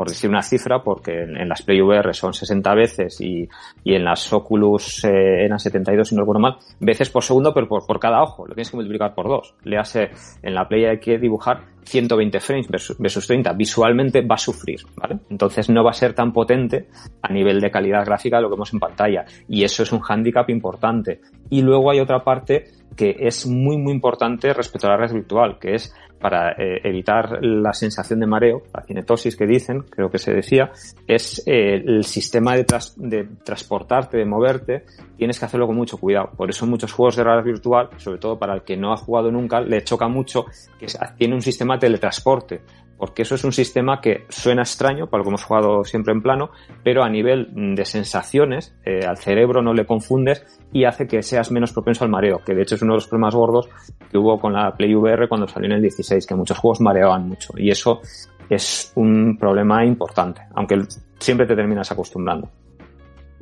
por 0.00 0.08
decir 0.08 0.30
una 0.30 0.40
cifra, 0.40 0.82
porque 0.82 1.24
en, 1.24 1.36
en 1.36 1.46
las 1.46 1.60
Play 1.60 1.82
VR 1.82 2.14
son 2.14 2.32
60 2.32 2.74
veces 2.74 3.20
y, 3.20 3.46
y 3.84 3.94
en 3.94 4.02
las 4.02 4.32
Oculus 4.32 5.04
eh, 5.04 5.44
eran 5.44 5.58
72, 5.58 6.08
si 6.08 6.14
no 6.14 6.22
recuerdo 6.22 6.40
mal, 6.40 6.56
veces 6.78 7.10
por 7.10 7.22
segundo, 7.22 7.52
pero 7.52 7.68
por, 7.68 7.86
por 7.86 8.00
cada 8.00 8.22
ojo. 8.22 8.46
Lo 8.46 8.54
tienes 8.54 8.70
que 8.70 8.78
multiplicar 8.78 9.14
por 9.14 9.28
dos. 9.28 9.54
Le 9.62 9.76
hace, 9.76 10.08
en 10.42 10.54
la 10.54 10.66
Play 10.66 10.86
hay 10.86 11.00
que 11.00 11.18
dibujar 11.18 11.64
120 11.84 12.40
frames 12.40 12.68
versus, 12.68 12.96
versus 12.98 13.26
30. 13.26 13.52
Visualmente 13.52 14.22
va 14.22 14.36
a 14.36 14.38
sufrir, 14.38 14.80
¿vale? 14.96 15.18
Entonces 15.28 15.68
no 15.68 15.84
va 15.84 15.90
a 15.90 15.92
ser 15.92 16.14
tan 16.14 16.32
potente 16.32 16.88
a 17.20 17.30
nivel 17.30 17.60
de 17.60 17.70
calidad 17.70 18.02
gráfica 18.06 18.40
lo 18.40 18.48
que 18.48 18.54
vemos 18.54 18.72
en 18.72 18.80
pantalla. 18.80 19.26
Y 19.50 19.64
eso 19.64 19.82
es 19.82 19.92
un 19.92 20.00
hándicap 20.00 20.48
importante. 20.48 21.20
Y 21.50 21.60
luego 21.60 21.90
hay 21.90 22.00
otra 22.00 22.24
parte 22.24 22.70
que 22.96 23.16
es 23.18 23.46
muy, 23.46 23.76
muy 23.76 23.92
importante 23.92 24.52
respecto 24.52 24.86
a 24.86 24.90
la 24.90 24.96
red 24.96 25.12
virtual, 25.12 25.58
que 25.58 25.74
es 25.74 25.94
para 26.20 26.52
eh, 26.52 26.80
evitar 26.84 27.38
la 27.42 27.72
sensación 27.72 28.20
de 28.20 28.26
mareo, 28.26 28.62
la 28.74 28.82
cinetosis 28.82 29.36
que 29.36 29.46
dicen, 29.46 29.84
creo 29.88 30.10
que 30.10 30.18
se 30.18 30.34
decía, 30.34 30.70
es 31.06 31.42
eh, 31.46 31.76
el 31.76 32.04
sistema 32.04 32.54
de, 32.54 32.66
de, 32.96 33.28
transportarte, 33.42 34.18
de 34.18 34.26
moverte, 34.26 34.84
tienes 35.16 35.38
que 35.38 35.46
hacerlo 35.46 35.66
con 35.66 35.76
mucho 35.76 35.96
cuidado. 35.96 36.30
Por 36.36 36.50
eso 36.50 36.66
muchos 36.66 36.92
juegos 36.92 37.16
de 37.16 37.24
realidad 37.24 37.44
virtual, 37.44 37.88
sobre 37.96 38.18
todo 38.18 38.38
para 38.38 38.54
el 38.54 38.62
que 38.62 38.76
no 38.76 38.92
ha 38.92 38.98
jugado 38.98 39.32
nunca, 39.32 39.60
le 39.60 39.82
choca 39.82 40.08
mucho 40.08 40.44
que 40.78 40.86
tiene 41.16 41.34
un 41.34 41.40
sistema 41.40 41.74
de 41.74 41.80
teletransporte, 41.80 42.60
porque 43.00 43.22
eso 43.22 43.34
es 43.34 43.44
un 43.44 43.52
sistema 43.52 44.02
que 44.02 44.26
suena 44.28 44.60
extraño 44.60 45.06
para 45.06 45.20
lo 45.20 45.24
que 45.24 45.30
hemos 45.30 45.44
jugado 45.44 45.84
siempre 45.84 46.12
en 46.12 46.20
plano, 46.20 46.50
pero 46.84 47.02
a 47.02 47.08
nivel 47.08 47.48
de 47.74 47.84
sensaciones, 47.86 48.76
eh, 48.84 49.06
al 49.06 49.16
cerebro 49.16 49.62
no 49.62 49.72
le 49.72 49.86
confundes 49.86 50.44
y 50.70 50.84
hace 50.84 51.08
que 51.08 51.22
seas 51.22 51.50
menos 51.50 51.72
propenso 51.72 52.04
al 52.04 52.10
mareo, 52.10 52.42
que 52.44 52.54
de 52.54 52.62
hecho 52.62 52.74
es 52.74 52.82
uno 52.82 52.92
de 52.92 52.98
los 52.98 53.08
problemas 53.08 53.34
gordos 53.34 53.70
que 54.10 54.18
hubo 54.18 54.38
con 54.38 54.52
la 54.52 54.76
Play 54.76 54.94
VR 54.94 55.28
cuando 55.28 55.48
salió 55.48 55.66
en 55.66 55.76
el 55.76 55.82
16, 55.82 56.26
que 56.26 56.34
muchos 56.34 56.58
juegos 56.58 56.82
mareaban 56.82 57.26
mucho 57.26 57.54
y 57.56 57.70
eso 57.70 58.02
es 58.50 58.92
un 58.96 59.38
problema 59.38 59.82
importante, 59.84 60.42
aunque 60.54 60.82
siempre 61.18 61.46
te 61.46 61.56
terminas 61.56 61.90
acostumbrando. 61.90 62.50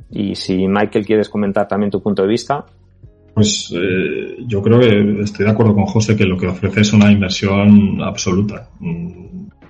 Y 0.09 0.35
si 0.35 0.67
Michael 0.67 1.05
quieres 1.05 1.27
comentar 1.27 1.67
también 1.67 1.91
tu 1.91 2.01
punto 2.01 2.21
de 2.21 2.29
vista. 2.29 2.65
Pues 3.33 3.73
eh, 3.75 4.37
yo 4.47 4.61
creo 4.61 4.79
que 4.79 5.21
estoy 5.21 5.45
de 5.45 5.51
acuerdo 5.51 5.73
con 5.73 5.85
José 5.85 6.15
que 6.15 6.25
lo 6.25 6.37
que 6.37 6.47
ofrece 6.47 6.81
es 6.81 6.93
una 6.93 7.11
inversión 7.11 8.01
absoluta. 8.01 8.69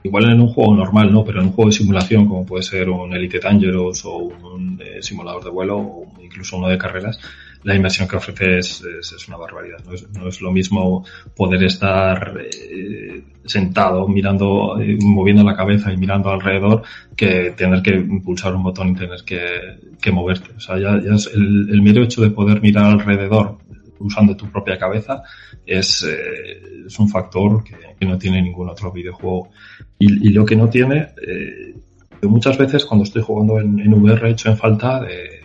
Igual 0.01 0.31
en 0.31 0.41
un 0.41 0.47
juego 0.47 0.75
normal, 0.75 1.11
¿no? 1.11 1.23
Pero 1.23 1.41
en 1.41 1.47
un 1.47 1.53
juego 1.53 1.69
de 1.69 1.75
simulación, 1.75 2.27
como 2.27 2.45
puede 2.45 2.63
ser 2.63 2.89
un 2.89 3.13
Elite 3.13 3.39
Dangerous 3.39 4.05
o 4.05 4.17
un 4.17 4.79
eh, 4.81 5.01
simulador 5.01 5.43
de 5.43 5.49
vuelo 5.49 5.77
o 5.77 6.07
incluso 6.23 6.57
uno 6.57 6.69
de 6.69 6.77
carreras, 6.77 7.19
la 7.63 7.75
inversión 7.75 8.07
que 8.07 8.15
ofrece 8.15 8.59
es, 8.59 8.81
es, 8.81 9.27
una 9.27 9.37
barbaridad. 9.37 9.79
No 9.85 9.93
es, 9.93 10.09
no 10.11 10.27
es, 10.27 10.41
lo 10.41 10.51
mismo 10.51 11.05
poder 11.35 11.63
estar 11.63 12.39
eh, 12.41 13.23
sentado 13.45 14.07
mirando, 14.07 14.79
eh, 14.79 14.97
moviendo 15.01 15.43
la 15.43 15.55
cabeza 15.55 15.91
y 15.91 15.97
mirando 15.97 16.29
alrededor 16.29 16.83
que 17.15 17.51
tener 17.51 17.81
que 17.81 17.95
impulsar 17.95 18.55
un 18.55 18.63
botón 18.63 18.89
y 18.89 18.95
tener 18.95 19.23
que, 19.25 19.95
que 20.01 20.11
moverte. 20.11 20.51
O 20.55 20.59
sea, 20.59 20.77
ya, 20.77 20.99
ya 21.01 21.15
es 21.15 21.27
el, 21.33 21.69
el 21.69 21.81
mero 21.81 22.03
hecho 22.03 22.21
de 22.21 22.31
poder 22.31 22.61
mirar 22.61 22.85
alrededor 22.85 23.57
usando 23.99 24.35
tu 24.35 24.49
propia 24.49 24.77
cabeza 24.77 25.23
es, 25.65 26.03
eh, 26.03 26.85
es 26.87 26.99
un 26.99 27.09
factor 27.09 27.63
que, 27.63 27.75
que, 27.99 28.05
no 28.05 28.17
tiene 28.17 28.41
ningún 28.41 28.69
otro 28.69 28.91
videojuego. 28.91 29.49
Y, 29.97 30.29
y 30.29 30.31
lo 30.31 30.45
que 30.45 30.55
no 30.55 30.69
tiene, 30.69 31.09
eh, 31.25 31.75
muchas 32.23 32.57
veces 32.57 32.85
cuando 32.85 33.03
estoy 33.03 33.21
jugando 33.21 33.59
en, 33.59 33.79
en 33.79 33.93
VR 33.93 34.27
he 34.27 34.31
hecho 34.31 34.49
en 34.49 34.57
falta 34.57 35.01
de 35.01 35.38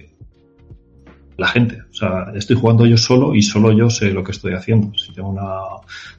la 1.36 1.48
gente. 1.48 1.82
O 1.90 1.94
sea, 1.94 2.32
estoy 2.34 2.56
jugando 2.56 2.86
yo 2.86 2.96
solo 2.96 3.34
y 3.34 3.42
solo 3.42 3.72
yo 3.72 3.90
sé 3.90 4.10
lo 4.10 4.22
que 4.22 4.32
estoy 4.32 4.54
haciendo. 4.54 4.96
Si 4.96 5.12
tengo 5.12 5.30
una, 5.30 5.60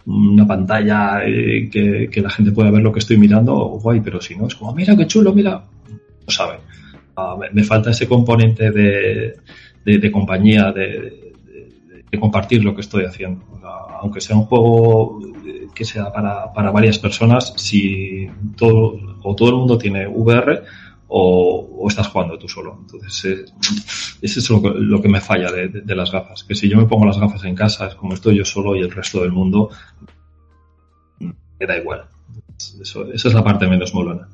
una 0.05 0.47
pantalla 0.47 1.25
eh, 1.25 1.69
que, 1.71 2.09
que, 2.11 2.21
la 2.21 2.29
gente 2.29 2.51
pueda 2.51 2.71
ver 2.71 2.81
lo 2.81 2.91
que 2.91 2.99
estoy 2.99 3.17
mirando, 3.17 3.53
guay, 3.81 4.01
pero 4.01 4.19
si 4.21 4.35
no, 4.35 4.47
es 4.47 4.55
como, 4.55 4.73
mira 4.73 4.95
qué 4.95 5.07
chulo, 5.07 5.33
mira. 5.33 5.63
No 6.27 6.31
sabe. 6.31 6.57
Uh, 7.17 7.37
me, 7.39 7.49
me, 7.51 7.63
falta 7.63 7.91
ese 7.91 8.07
componente 8.07 8.71
de, 8.71 9.35
de, 9.85 10.11
compañía, 10.11 10.71
de, 10.73 11.33
de, 12.11 12.19
compartir 12.19 12.63
lo 12.63 12.75
que 12.75 12.81
estoy 12.81 13.05
haciendo. 13.05 13.45
O 13.51 13.59
sea, 13.59 13.69
aunque 14.01 14.19
sea 14.19 14.35
un 14.35 14.45
juego 14.45 15.19
que 15.73 15.85
sea 15.85 16.11
para, 16.11 16.51
para 16.51 16.71
varias 16.71 16.97
personas, 16.97 17.53
si 17.57 18.27
todo, 18.57 18.97
o 19.21 19.35
todo 19.35 19.49
el 19.49 19.55
mundo 19.55 19.77
tiene 19.77 20.07
VR, 20.07 20.63
o, 21.07 21.69
o, 21.79 21.87
estás 21.87 22.07
jugando 22.07 22.37
tú 22.37 22.47
solo. 22.47 22.77
Entonces, 22.81 23.25
eh, 23.25 23.45
eso 24.21 24.39
es 24.39 24.49
lo 24.49 24.61
que, 24.61 24.69
lo 24.69 25.01
que 25.01 25.09
me 25.09 25.21
falla 25.21 25.51
de, 25.51 25.95
las 25.95 26.11
gafas. 26.11 26.43
Que 26.43 26.55
si 26.55 26.69
yo 26.69 26.77
me 26.77 26.85
pongo 26.85 27.05
las 27.05 27.19
gafas 27.19 27.43
en 27.43 27.55
casa, 27.55 27.87
es 27.87 27.95
como 27.95 28.13
estoy 28.13 28.37
yo 28.37 28.45
solo 28.45 28.75
y 28.75 28.81
el 28.81 28.91
resto 28.91 29.21
del 29.21 29.31
mundo 29.31 29.69
me 31.19 31.65
da 31.65 31.77
igual. 31.77 32.07
Eso, 32.81 33.11
esa 33.11 33.27
es 33.27 33.33
la 33.33 33.43
parte 33.43 33.67
menos 33.67 33.93
molona. 33.93 34.27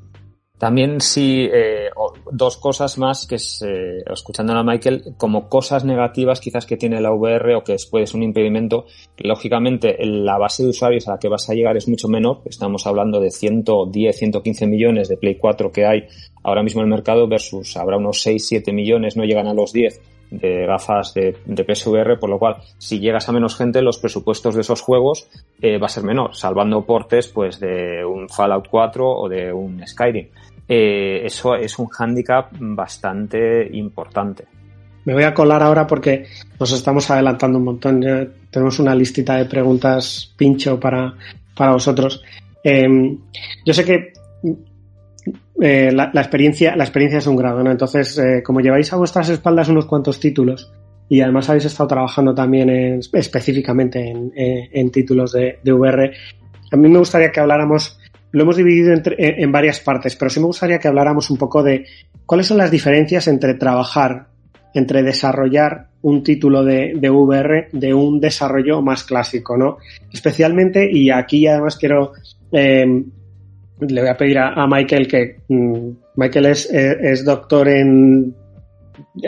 También 0.61 1.01
sí, 1.01 1.49
eh, 1.51 1.90
dos 2.31 2.57
cosas 2.57 2.99
más 2.99 3.25
que 3.25 3.33
es, 3.33 3.64
eh, 3.64 4.03
escuchando 4.14 4.53
a 4.53 4.64
Michael, 4.64 5.15
como 5.17 5.49
cosas 5.49 5.83
negativas 5.85 6.40
quizás 6.40 6.67
que 6.67 6.77
tiene 6.77 7.01
la 7.01 7.11
VR 7.11 7.56
o 7.56 7.64
que 7.64 7.75
puede 7.90 8.06
ser 8.06 8.17
un 8.17 8.23
impedimento, 8.25 8.85
lógicamente 9.17 9.98
la 10.06 10.38
base 10.38 10.61
de 10.61 10.69
usuarios 10.69 11.07
a 11.07 11.14
la 11.14 11.17
que 11.17 11.30
vas 11.30 11.49
a 11.49 11.56
llegar 11.56 11.77
es 11.77 11.88
mucho 11.88 12.07
menor, 12.07 12.41
estamos 12.45 12.85
hablando 12.85 13.19
de 13.19 13.31
110, 13.31 14.15
115 14.15 14.67
millones 14.67 15.09
de 15.09 15.17
Play 15.17 15.33
4 15.33 15.72
que 15.72 15.88
hay 15.88 16.03
ahora 16.43 16.61
mismo 16.61 16.81
en 16.81 16.90
el 16.90 16.91
mercado 16.91 17.27
versus 17.27 17.75
habrá 17.75 17.98
unos 17.98 18.22
6, 18.22 18.48
7 18.48 18.72
millones, 18.72 19.17
no 19.17 19.23
llegan 19.23 19.48
a 19.48 19.56
los 19.56 19.73
10 19.73 19.99
de 20.30 20.65
gafas 20.67 21.14
de, 21.15 21.38
de, 21.43 21.64
PSVR, 21.65 22.17
por 22.17 22.30
lo 22.30 22.40
cual 22.40 22.57
si 22.77 22.99
llegas 22.99 23.27
a 23.27 23.33
menos 23.33 23.57
gente 23.57 23.81
los 23.81 23.98
presupuestos 23.98 24.56
de 24.56 24.61
esos 24.61 24.80
juegos 24.80 25.27
eh, 25.61 25.77
va 25.77 25.88
a 25.88 25.90
ser 25.90 26.03
menor, 26.03 26.35
salvando 26.35 26.85
portes 26.85 27.27
pues 27.27 27.59
de 27.59 28.06
un 28.06 28.30
Fallout 28.30 28.67
4 28.69 29.09
o 29.09 29.27
de 29.27 29.51
un 29.51 29.85
Skyrim 29.85 30.30
eh, 30.74 31.25
eso 31.25 31.53
es 31.53 31.77
un 31.80 31.88
hándicap 31.88 32.50
bastante 32.58 33.67
importante. 33.74 34.45
Me 35.03 35.14
voy 35.14 35.24
a 35.24 35.33
colar 35.33 35.61
ahora 35.61 35.85
porque 35.85 36.27
nos 36.58 36.72
estamos 36.72 37.11
adelantando 37.11 37.58
un 37.58 37.66
montón. 37.66 38.00
Tenemos 38.50 38.80
una 38.80 38.95
listita 38.95 39.35
de 39.35 39.45
preguntas 39.45 40.33
pincho 40.38 40.80
para, 40.80 41.14
para 41.58 41.74
vosotros. 41.74 42.24
Eh, 42.64 42.88
yo 43.66 43.74
sé 43.74 43.83
que 43.83 44.14
eh, 45.59 45.91
la, 45.91 46.09
experiencia, 46.14 46.74
la 46.77 46.85
experiencia 46.85 47.19
es 47.19 47.27
un 47.27 47.35
grado, 47.35 47.61
¿no? 47.61 47.69
Entonces, 47.69 48.17
eh, 48.17 48.41
como 48.41 48.61
lleváis 48.61 48.93
a 48.93 48.95
vuestras 48.95 49.27
espaldas 49.27 49.67
unos 49.67 49.88
cuantos 49.88 50.22
títulos 50.22 50.72
y 51.09 51.19
además 51.19 51.50
habéis 51.50 51.66
estado 51.66 51.90
trabajando 51.90 52.33
también 52.33 52.69
en, 52.69 53.01
específicamente 53.11 54.09
en, 54.09 54.32
en, 54.33 54.90
títulos 54.90 55.33
de, 55.33 55.59
de 55.61 55.74
VR, 55.74 56.14
a 56.72 56.77
mí 56.77 56.88
me 56.88 57.00
gustaría 57.00 57.30
que 57.30 57.41
habláramos 57.41 58.00
lo 58.32 58.43
hemos 58.43 58.56
dividido 58.56 58.93
en, 58.93 59.51
varias 59.51 59.80
partes, 59.80 60.16
pero 60.16 60.30
sí 60.30 60.40
me 60.40 60.45
gustaría 60.45 60.80
que 60.80 60.88
habláramos 60.88 61.30
un 61.30 61.38
poco 61.38 61.64
de 61.64 61.85
cuáles 62.26 62.48
son 62.48 62.58
las 62.58 62.72
diferencias 62.72 63.27
entre 63.27 63.56
trabajar, 63.56 64.27
entre 64.74 65.03
desarrollar 65.03 65.88
un 66.01 66.24
título 66.24 66.64
de, 66.64 66.93
de 66.95 67.10
VR 67.10 67.68
de 67.72 67.93
un 67.93 68.19
desarrollo 68.19 68.82
más 68.82 69.03
clásico, 69.03 69.58
¿no? 69.58 69.77
Especialmente, 70.11 70.90
y 70.90 71.11
aquí 71.11 71.45
además 71.45 71.77
quiero, 71.77 72.14
eh, 72.51 73.03
le 73.80 74.01
voy 74.01 74.10
a 74.10 74.18
pedir 74.18 74.40
a, 74.40 74.66
Michael 74.68 75.08
que 75.08 75.38
mm, 75.48 75.90
Michael 76.16 76.45
eh, 76.45 76.98
es 77.01 77.26
doctor 77.26 77.68
en, 77.68 78.34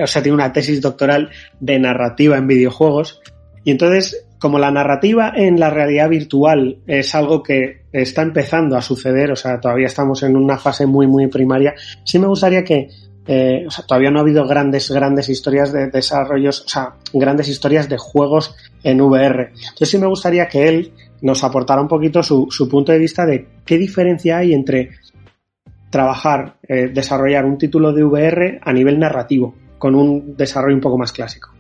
o 0.01 0.07
sea, 0.07 0.21
tiene 0.21 0.35
una 0.35 0.53
tesis 0.53 0.81
doctoral 0.81 1.29
de 1.59 1.79
narrativa 1.79 2.37
en 2.37 2.47
videojuegos. 2.47 3.21
Y 3.63 3.71
entonces, 3.71 4.25
como 4.43 4.59
la 4.59 4.71
narrativa 4.71 5.31
en 5.33 5.57
la 5.57 5.69
realidad 5.69 6.09
virtual 6.09 6.79
es 6.85 7.15
algo 7.15 7.41
que 7.41 7.83
está 7.93 8.23
empezando 8.23 8.75
a 8.75 8.81
suceder, 8.81 9.31
o 9.31 9.37
sea, 9.37 9.61
todavía 9.61 9.87
estamos 9.87 10.21
en 10.21 10.35
una 10.35 10.57
fase 10.57 10.85
muy, 10.85 11.07
muy 11.07 11.27
primaria, 11.27 11.73
sí 12.03 12.19
me 12.19 12.27
gustaría 12.27 12.61
que, 12.61 12.89
eh, 13.25 13.63
o 13.65 13.71
sea, 13.71 13.85
todavía 13.85 14.11
no 14.11 14.19
ha 14.19 14.21
habido 14.23 14.45
grandes, 14.45 14.91
grandes 14.91 15.29
historias 15.29 15.71
de 15.71 15.87
desarrollos, 15.89 16.59
o 16.65 16.67
sea, 16.67 16.95
grandes 17.13 17.47
historias 17.47 17.87
de 17.87 17.97
juegos 17.97 18.53
en 18.83 18.99
VR. 18.99 19.53
Entonces 19.53 19.89
sí 19.89 19.97
me 19.97 20.07
gustaría 20.07 20.49
que 20.49 20.67
él 20.67 20.91
nos 21.21 21.41
aportara 21.45 21.81
un 21.81 21.87
poquito 21.87 22.21
su, 22.21 22.47
su 22.49 22.67
punto 22.67 22.91
de 22.91 22.99
vista 22.99 23.25
de 23.25 23.47
qué 23.65 23.77
diferencia 23.77 24.39
hay 24.39 24.53
entre 24.53 24.89
trabajar, 25.89 26.57
eh, 26.67 26.89
desarrollar 26.89 27.45
un 27.45 27.57
título 27.57 27.93
de 27.93 28.03
VR 28.03 28.59
a 28.61 28.73
nivel 28.73 28.99
narrativo, 28.99 29.55
con 29.77 29.95
un 29.95 30.35
desarrollo 30.35 30.75
un 30.75 30.81
poco 30.81 30.97
más 30.97 31.13
clásico. 31.13 31.53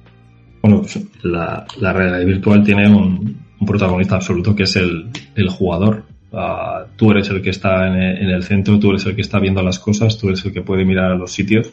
Bueno, 0.63 0.79
pues, 0.79 0.97
la, 1.23 1.67
realidad 1.79 2.25
virtual 2.25 2.63
tiene 2.63 2.89
un, 2.89 3.43
protagonista 3.67 4.15
absoluto 4.15 4.55
que 4.55 4.63
es 4.63 4.75
el, 4.77 5.11
jugador. 5.49 6.05
Ah, 6.31 6.85
tú 6.95 7.11
eres 7.11 7.29
el 7.29 7.41
que 7.41 7.49
está 7.49 7.87
en 7.87 7.95
el, 7.95 8.17
en 8.23 8.29
el 8.29 8.43
centro, 8.43 8.79
tú 8.79 8.89
eres 8.89 9.05
el 9.05 9.15
que 9.15 9.21
está 9.21 9.39
viendo 9.39 9.61
las 9.61 9.77
cosas, 9.77 10.17
tú 10.17 10.29
eres 10.29 10.43
el 10.45 10.53
que 10.53 10.61
puede 10.61 10.85
mirar 10.85 11.11
a 11.11 11.15
los 11.15 11.31
sitios 11.33 11.71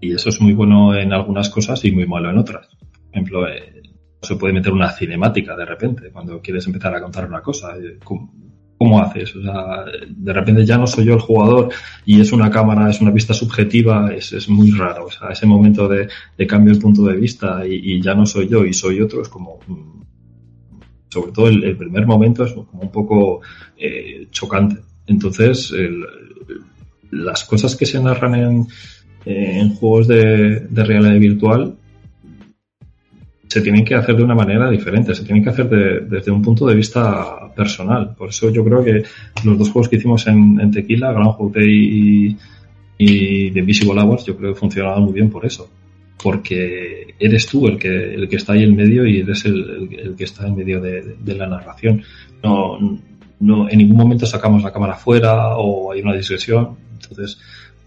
y 0.00 0.12
eso 0.12 0.28
es 0.28 0.40
muy 0.40 0.52
bueno 0.52 0.94
en 0.96 1.12
algunas 1.12 1.48
cosas 1.48 1.84
y 1.84 1.92
muy 1.92 2.06
malo 2.06 2.30
en 2.30 2.38
otras. 2.38 2.68
Por 2.68 3.10
ejemplo, 3.12 3.48
eh, 3.48 3.82
se 4.20 4.36
puede 4.36 4.52
meter 4.52 4.72
una 4.72 4.90
cinemática 4.90 5.56
de 5.56 5.64
repente 5.64 6.10
cuando 6.10 6.40
quieres 6.40 6.66
empezar 6.66 6.94
a 6.94 7.00
contar 7.00 7.26
una 7.26 7.40
cosa. 7.40 7.76
Eh, 7.76 7.98
¿Cómo, 8.78 9.00
haces? 9.00 9.34
O 9.34 9.42
sea, 9.42 9.84
de 10.08 10.32
repente 10.32 10.64
ya 10.64 10.78
no 10.78 10.86
soy 10.86 11.06
yo 11.06 11.14
el 11.14 11.20
jugador 11.20 11.70
y 12.06 12.20
es 12.20 12.32
una 12.32 12.48
cámara, 12.48 12.88
es 12.88 13.00
una 13.00 13.10
vista 13.10 13.34
subjetiva, 13.34 14.14
es, 14.14 14.32
es 14.32 14.48
muy 14.48 14.70
raro. 14.70 15.06
O 15.06 15.10
sea, 15.10 15.30
ese 15.30 15.46
momento 15.46 15.88
de, 15.88 16.08
de 16.36 16.46
cambio 16.46 16.74
de 16.74 16.80
punto 16.80 17.02
de 17.02 17.16
vista 17.16 17.66
y, 17.66 18.00
ya 18.00 18.14
no 18.14 18.24
soy 18.24 18.48
yo 18.48 18.64
y 18.64 18.72
soy 18.72 19.00
otro 19.00 19.22
es 19.22 19.28
como... 19.28 19.58
mm, 19.66 20.02
Sobre 21.08 21.32
todo 21.32 21.48
el, 21.48 21.76
primer 21.76 22.06
momento 22.06 22.44
es 22.44 22.52
como 22.52 22.82
un 22.82 22.92
poco 22.92 23.40
eh, 23.76 24.28
chocante. 24.30 24.76
Entonces, 25.06 25.72
las 27.10 27.44
cosas 27.44 27.74
que 27.74 27.86
se 27.86 28.00
narran 28.00 28.34
en, 28.34 28.66
en 29.24 29.74
juegos 29.74 30.06
de, 30.06 30.66
de 30.68 30.84
realidad 30.84 31.18
virtual 31.18 31.74
se 33.48 33.62
tienen 33.62 33.84
que 33.84 33.94
hacer 33.94 34.16
de 34.16 34.22
una 34.22 34.34
manera 34.34 34.70
diferente, 34.70 35.14
se 35.14 35.24
tienen 35.24 35.42
que 35.42 35.50
hacer 35.50 35.68
de, 35.68 36.00
desde 36.00 36.30
un 36.30 36.42
punto 36.42 36.66
de 36.66 36.74
vista 36.74 37.47
personal. 37.58 38.14
Por 38.16 38.28
eso 38.28 38.50
yo 38.50 38.64
creo 38.64 38.84
que 38.84 39.02
los 39.44 39.58
dos 39.58 39.70
juegos 39.70 39.88
que 39.88 39.96
hicimos 39.96 40.24
en, 40.28 40.70
Tequila, 40.70 41.12
Groundhog 41.12 41.52
Day 41.52 41.68
y, 41.68 42.36
y 42.96 43.50
The 43.50 43.58
Invisible 43.58 44.00
Hours, 44.00 44.24
yo 44.24 44.36
creo 44.36 44.54
que 44.54 44.60
funcionaban 44.60 45.02
muy 45.02 45.12
bien 45.12 45.28
por 45.28 45.44
eso. 45.44 45.68
Porque 46.22 47.14
eres 47.18 47.46
tú 47.46 47.66
el 47.66 47.76
que, 47.78 48.14
el 48.14 48.28
que 48.28 48.36
está 48.36 48.52
ahí 48.52 48.62
en 48.62 48.76
medio 48.76 49.04
y 49.06 49.20
eres 49.20 49.44
el, 49.44 49.88
el, 49.92 50.14
que 50.14 50.24
está 50.24 50.46
en 50.46 50.56
medio 50.56 50.80
de, 50.80 51.34
la 51.34 51.46
narración. 51.46 52.02
No, 52.44 52.78
no, 53.40 53.68
en 53.68 53.78
ningún 53.78 53.96
momento 53.96 54.24
sacamos 54.24 54.62
la 54.62 54.72
cámara 54.72 54.94
fuera 54.94 55.56
o 55.56 55.92
hay 55.92 56.00
una 56.00 56.14
disgresión. 56.14 56.76
Entonces, 56.94 57.38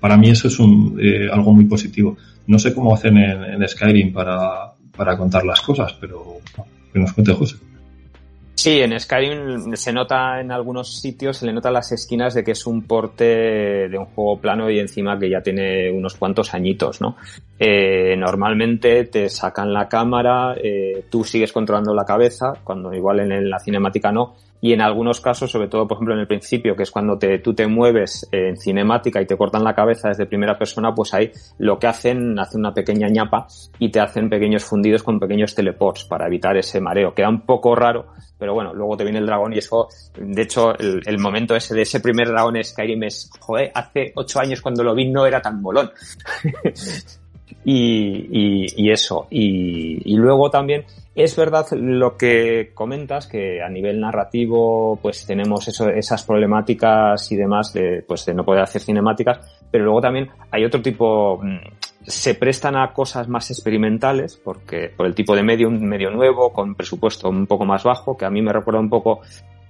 para 0.01 0.17
mí 0.17 0.29
eso 0.29 0.49
es 0.49 0.59
un, 0.59 0.97
eh, 1.01 1.29
algo 1.31 1.53
muy 1.53 1.65
positivo. 1.65 2.17
No 2.47 2.59
sé 2.59 2.73
cómo 2.73 2.93
hacen 2.93 3.17
en, 3.17 3.43
en 3.43 3.67
Skyrim 3.67 4.11
para, 4.11 4.73
para 4.95 5.17
contar 5.17 5.45
las 5.45 5.61
cosas, 5.61 5.93
pero 5.99 6.39
que 6.91 6.99
nos 6.99 7.13
cuente 7.13 7.33
José. 7.33 7.70
Sí, 8.61 8.79
en 8.79 8.99
Skyrim 8.99 9.75
se 9.75 9.91
nota 9.91 10.39
en 10.39 10.51
algunos 10.51 11.01
sitios, 11.01 11.37
se 11.37 11.47
le 11.47 11.51
nota 11.51 11.71
las 11.71 11.91
esquinas 11.93 12.35
de 12.35 12.43
que 12.43 12.51
es 12.51 12.67
un 12.67 12.83
porte 12.83 13.89
de 13.89 13.97
un 13.97 14.05
juego 14.05 14.39
plano 14.39 14.69
y 14.69 14.77
encima 14.77 15.17
que 15.17 15.31
ya 15.31 15.41
tiene 15.41 15.89
unos 15.89 16.13
cuantos 16.13 16.53
añitos, 16.53 17.01
¿no? 17.01 17.17
Eh, 17.57 18.15
normalmente 18.15 19.05
te 19.05 19.29
sacan 19.29 19.73
la 19.73 19.89
cámara, 19.89 20.53
eh, 20.63 21.05
tú 21.09 21.23
sigues 21.23 21.51
controlando 21.51 21.95
la 21.95 22.05
cabeza, 22.05 22.53
cuando 22.63 22.93
igual 22.93 23.21
en 23.21 23.49
la 23.49 23.57
cinemática 23.57 24.11
no, 24.11 24.35
y 24.61 24.73
en 24.73 24.81
algunos 24.81 25.19
casos, 25.19 25.49
sobre 25.49 25.67
todo, 25.67 25.87
por 25.87 25.97
ejemplo, 25.97 26.13
en 26.13 26.21
el 26.21 26.27
principio, 26.27 26.75
que 26.75 26.83
es 26.83 26.91
cuando 26.91 27.17
te, 27.17 27.39
tú 27.39 27.55
te 27.55 27.65
mueves 27.65 28.29
en 28.31 28.55
cinemática 28.57 29.19
y 29.19 29.25
te 29.25 29.35
cortan 29.35 29.63
la 29.63 29.73
cabeza 29.73 30.09
desde 30.09 30.27
primera 30.27 30.55
persona, 30.57 30.93
pues 30.93 31.15
ahí 31.15 31.31
lo 31.57 31.79
que 31.79 31.87
hacen, 31.87 32.37
hacen 32.37 32.59
una 32.59 32.71
pequeña 32.71 33.07
ñapa 33.09 33.47
y 33.79 33.89
te 33.89 33.99
hacen 33.99 34.29
pequeños 34.29 34.63
fundidos 34.63 35.01
con 35.01 35.19
pequeños 35.19 35.55
teleports 35.55 36.05
para 36.05 36.27
evitar 36.27 36.55
ese 36.57 36.79
mareo. 36.79 37.15
Queda 37.15 37.29
un 37.29 37.41
poco 37.41 37.75
raro, 37.75 38.09
pero 38.37 38.53
bueno, 38.53 38.71
luego 38.71 38.95
te 38.95 39.03
viene 39.03 39.17
el 39.17 39.25
dragón 39.25 39.53
y 39.53 39.57
eso, 39.57 39.87
de 40.15 40.41
hecho, 40.43 40.77
el, 40.77 41.01
el 41.07 41.17
momento 41.17 41.55
ese 41.55 41.73
de 41.73 41.81
ese 41.81 41.99
primer 41.99 42.27
dragón 42.27 42.57
en 42.57 42.63
Skyrim 42.63 43.01
es, 43.03 43.31
joder, 43.39 43.71
hace 43.73 44.13
ocho 44.15 44.39
años 44.39 44.61
cuando 44.61 44.83
lo 44.83 44.93
vi 44.93 45.09
no 45.09 45.25
era 45.25 45.41
tan 45.41 45.59
molón. 45.59 45.89
Y, 47.63 48.27
y, 48.31 48.65
y, 48.75 48.91
eso. 48.91 49.27
Y, 49.29 50.01
y, 50.11 50.15
luego 50.15 50.49
también 50.49 50.85
es 51.13 51.35
verdad 51.35 51.65
lo 51.71 52.15
que 52.15 52.71
comentas, 52.73 53.27
que 53.27 53.61
a 53.61 53.69
nivel 53.69 53.99
narrativo 53.99 54.97
pues 55.01 55.25
tenemos 55.25 55.67
eso, 55.67 55.89
esas 55.89 56.23
problemáticas 56.23 57.31
y 57.31 57.35
demás 57.35 57.73
de, 57.73 58.03
pues, 58.07 58.25
de 58.25 58.33
no 58.33 58.45
poder 58.45 58.63
hacer 58.63 58.81
cinemáticas, 58.81 59.39
pero 59.69 59.83
luego 59.83 60.01
también 60.01 60.29
hay 60.51 60.63
otro 60.63 60.81
tipo, 60.81 61.39
mm, 61.43 61.57
se 62.03 62.35
prestan 62.35 62.77
a 62.77 62.93
cosas 62.93 63.27
más 63.27 63.51
experimentales, 63.51 64.39
porque 64.41 64.89
por 64.95 65.05
el 65.05 65.13
tipo 65.13 65.35
de 65.35 65.43
medio, 65.43 65.67
un 65.67 65.83
medio 65.85 66.11
nuevo, 66.11 66.53
con 66.53 66.75
presupuesto 66.75 67.29
un 67.29 67.45
poco 67.45 67.65
más 67.65 67.83
bajo, 67.83 68.15
que 68.15 68.25
a 68.25 68.29
mí 68.29 68.41
me 68.41 68.53
recuerda 68.53 68.79
un 68.79 68.89
poco 68.89 69.21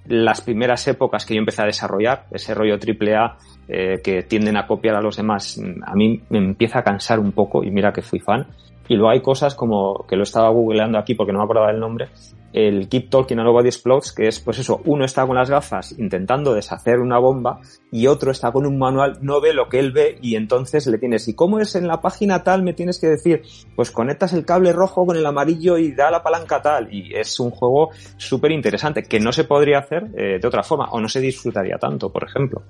las 0.06 0.40
primeras 0.40 0.86
épocas 0.88 1.24
que 1.26 1.34
yo 1.34 1.40
empecé 1.40 1.62
a 1.62 1.66
desarrollar, 1.66 2.26
ese 2.30 2.54
rollo 2.54 2.78
triple 2.78 3.14
A 3.16 3.36
eh, 3.68 4.00
que 4.02 4.22
tienden 4.22 4.56
a 4.56 4.66
copiar 4.66 4.96
a 4.96 5.00
los 5.00 5.16
demás, 5.16 5.60
a 5.84 5.94
mí 5.94 6.20
me 6.28 6.38
empieza 6.38 6.80
a 6.80 6.84
cansar 6.84 7.18
un 7.18 7.32
poco 7.32 7.64
y 7.64 7.70
mira 7.70 7.92
que 7.92 8.02
fui 8.02 8.20
fan. 8.20 8.46
Y 8.92 8.96
luego 8.96 9.10
hay 9.10 9.22
cosas 9.22 9.54
como 9.54 10.04
que 10.06 10.16
lo 10.16 10.22
estaba 10.22 10.50
googleando 10.50 10.98
aquí 10.98 11.14
porque 11.14 11.32
no 11.32 11.38
me 11.38 11.44
acordaba 11.44 11.68
del 11.68 11.80
nombre, 11.80 12.10
el 12.52 12.90
Keep 12.90 13.08
Talking 13.08 13.38
Nobody 13.38 13.68
Explodes, 13.68 14.12
que 14.12 14.28
es 14.28 14.38
pues 14.38 14.58
eso, 14.58 14.82
uno 14.84 15.06
está 15.06 15.26
con 15.26 15.34
las 15.34 15.48
gafas 15.48 15.98
intentando 15.98 16.52
deshacer 16.52 16.98
una 16.98 17.18
bomba 17.18 17.60
y 17.90 18.06
otro 18.06 18.30
está 18.30 18.52
con 18.52 18.66
un 18.66 18.78
manual, 18.78 19.18
no 19.22 19.40
ve 19.40 19.54
lo 19.54 19.70
que 19.70 19.78
él 19.78 19.92
ve 19.92 20.18
y 20.20 20.36
entonces 20.36 20.86
le 20.88 20.98
tienes, 20.98 21.26
¿y 21.26 21.34
cómo 21.34 21.58
es 21.58 21.74
en 21.74 21.86
la 21.86 22.02
página 22.02 22.44
tal? 22.44 22.62
Me 22.62 22.74
tienes 22.74 23.00
que 23.00 23.06
decir, 23.06 23.40
pues 23.74 23.90
conectas 23.90 24.34
el 24.34 24.44
cable 24.44 24.74
rojo 24.74 25.06
con 25.06 25.16
el 25.16 25.24
amarillo 25.24 25.78
y 25.78 25.92
da 25.92 26.10
la 26.10 26.22
palanca 26.22 26.60
tal. 26.60 26.92
Y 26.92 27.14
es 27.14 27.40
un 27.40 27.50
juego 27.50 27.92
súper 28.18 28.50
interesante 28.50 29.04
que 29.04 29.20
no 29.20 29.32
se 29.32 29.44
podría 29.44 29.78
hacer 29.78 30.10
eh, 30.18 30.38
de 30.38 30.46
otra 30.46 30.62
forma 30.62 30.90
o 30.90 31.00
no 31.00 31.08
se 31.08 31.20
disfrutaría 31.20 31.78
tanto, 31.78 32.12
por 32.12 32.24
ejemplo. 32.24 32.60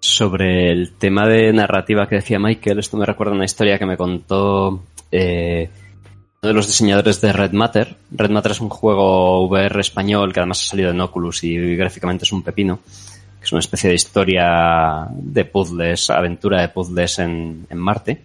Sobre 0.00 0.70
el 0.70 0.94
tema 0.98 1.28
de 1.28 1.52
narrativa 1.52 2.08
que 2.08 2.16
decía 2.16 2.40
Michael, 2.40 2.80
esto 2.80 2.96
me 2.96 3.06
recuerda 3.06 3.34
una 3.34 3.44
historia 3.44 3.78
que 3.78 3.86
me 3.86 3.96
contó 3.96 4.82
eh, 5.12 5.68
uno 6.42 6.48
de 6.48 6.54
los 6.54 6.66
diseñadores 6.66 7.20
de 7.20 7.32
Red 7.32 7.52
Matter. 7.52 7.94
Red 8.10 8.30
Matter 8.30 8.50
es 8.52 8.60
un 8.60 8.68
juego 8.68 9.46
VR 9.46 9.80
español 9.80 10.32
que 10.32 10.40
además 10.40 10.62
ha 10.62 10.70
salido 10.70 10.90
en 10.90 11.00
Oculus 11.00 11.44
y 11.44 11.76
gráficamente 11.76 12.24
es 12.24 12.32
un 12.32 12.42
pepino. 12.42 12.80
Que 13.38 13.44
es 13.44 13.52
una 13.52 13.60
especie 13.60 13.90
de 13.90 13.94
historia 13.94 15.06
de 15.12 15.44
puzzles, 15.44 16.10
aventura 16.10 16.60
de 16.60 16.68
puzzles 16.68 17.20
en, 17.20 17.66
en 17.70 17.78
Marte. 17.78 18.22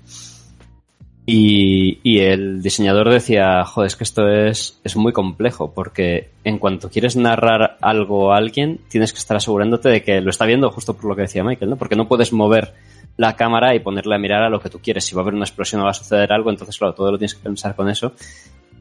Y, 1.30 2.00
y, 2.04 2.20
el 2.20 2.62
diseñador 2.62 3.10
decía, 3.10 3.66
joder, 3.66 3.88
es 3.88 3.98
que 3.98 4.06
esto 4.06 4.30
es, 4.30 4.80
es 4.86 4.96
muy 4.96 5.12
complejo 5.12 5.74
porque 5.74 6.30
en 6.46 6.58
cuanto 6.58 6.90
quieres 6.90 7.18
narrar 7.18 7.78
algo 7.82 8.32
a 8.32 8.38
alguien, 8.38 8.80
tienes 8.88 9.12
que 9.12 9.20
estar 9.20 9.36
asegurándote 9.36 9.90
de 9.90 10.02
que 10.04 10.22
lo 10.22 10.30
está 10.30 10.46
viendo 10.46 10.72
justo 10.72 10.94
por 10.94 11.06
lo 11.06 11.18
que 11.18 11.24
decía 11.24 11.44
Michael, 11.44 11.72
¿no? 11.72 11.76
Porque 11.76 11.98
no 11.98 12.08
puedes 12.08 12.32
mover 12.32 12.74
la 13.18 13.36
cámara 13.36 13.76
y 13.76 13.80
ponerle 13.80 14.16
a 14.16 14.20
mirar 14.20 14.44
a 14.44 14.50
lo 14.50 14.60
que 14.60 14.70
tú 14.70 14.80
quieres. 14.80 15.04
Si 15.06 15.16
va 15.16 15.22
a 15.22 15.24
haber 15.24 15.34
una 15.34 15.46
explosión 15.46 15.82
o 15.82 15.86
va 15.86 15.92
a 15.92 15.96
suceder 15.96 16.32
algo, 16.32 16.50
entonces, 16.50 16.78
claro, 16.78 16.94
todo 16.94 17.12
lo 17.12 17.18
tienes 17.18 17.36
que 17.36 17.44
pensar 17.44 17.76
con 17.76 17.90
eso. 17.90 18.14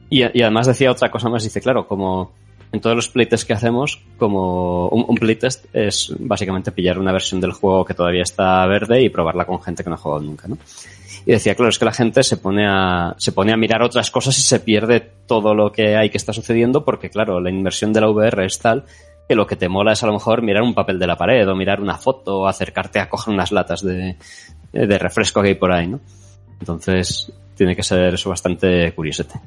Y, 0.09 0.23
además 0.23 0.67
decía 0.67 0.91
otra 0.91 1.11
cosa 1.11 1.27
más, 1.27 1.43
dice, 1.43 1.59
claro, 1.59 1.87
como 1.87 2.33
en 2.71 2.79
todos 2.79 2.95
los 2.95 3.09
playtests 3.09 3.45
que 3.45 3.53
hacemos, 3.53 4.01
como 4.17 4.87
un, 4.89 5.05
un, 5.07 5.15
playtest 5.15 5.65
es 5.73 6.13
básicamente 6.19 6.71
pillar 6.71 6.99
una 6.99 7.11
versión 7.11 7.41
del 7.41 7.51
juego 7.51 7.83
que 7.83 7.93
todavía 7.93 8.23
está 8.23 8.65
verde 8.67 9.01
y 9.01 9.09
probarla 9.09 9.45
con 9.45 9.61
gente 9.61 9.83
que 9.83 9.89
no 9.89 9.95
ha 9.95 9.99
jugado 9.99 10.21
nunca, 10.21 10.47
¿no? 10.47 10.57
Y 11.25 11.31
decía, 11.31 11.55
claro, 11.55 11.69
es 11.69 11.77
que 11.79 11.83
la 11.83 11.91
gente 11.91 12.23
se 12.23 12.37
pone 12.37 12.65
a, 12.65 13.13
se 13.17 13.33
pone 13.33 13.51
a 13.51 13.57
mirar 13.57 13.81
otras 13.81 14.11
cosas 14.11 14.37
y 14.37 14.41
se 14.41 14.61
pierde 14.61 15.01
todo 15.27 15.53
lo 15.53 15.73
que 15.73 15.97
hay 15.97 16.09
que 16.09 16.17
está 16.17 16.31
sucediendo 16.31 16.85
porque, 16.85 17.09
claro, 17.09 17.41
la 17.41 17.49
inversión 17.49 17.91
de 17.91 17.99
la 17.99 18.09
VR 18.09 18.45
es 18.45 18.59
tal 18.59 18.85
que 19.27 19.35
lo 19.35 19.45
que 19.45 19.55
te 19.55 19.69
mola 19.69 19.93
es 19.93 20.03
a 20.03 20.07
lo 20.07 20.13
mejor 20.13 20.41
mirar 20.41 20.63
un 20.63 20.73
papel 20.73 20.99
de 20.99 21.07
la 21.07 21.17
pared 21.17 21.47
o 21.47 21.55
mirar 21.55 21.81
una 21.81 21.97
foto 21.97 22.39
o 22.39 22.47
acercarte 22.47 22.99
a 22.99 23.09
coger 23.09 23.33
unas 23.33 23.51
latas 23.51 23.81
de, 23.81 24.15
de 24.71 24.97
refresco 24.97 25.41
que 25.41 25.49
hay 25.49 25.55
por 25.55 25.71
ahí, 25.71 25.87
¿no? 25.87 25.99
Entonces, 26.59 27.31
tiene 27.55 27.75
que 27.75 27.83
ser 27.83 28.13
eso 28.13 28.29
bastante 28.29 28.93
curiosete. 28.93 29.39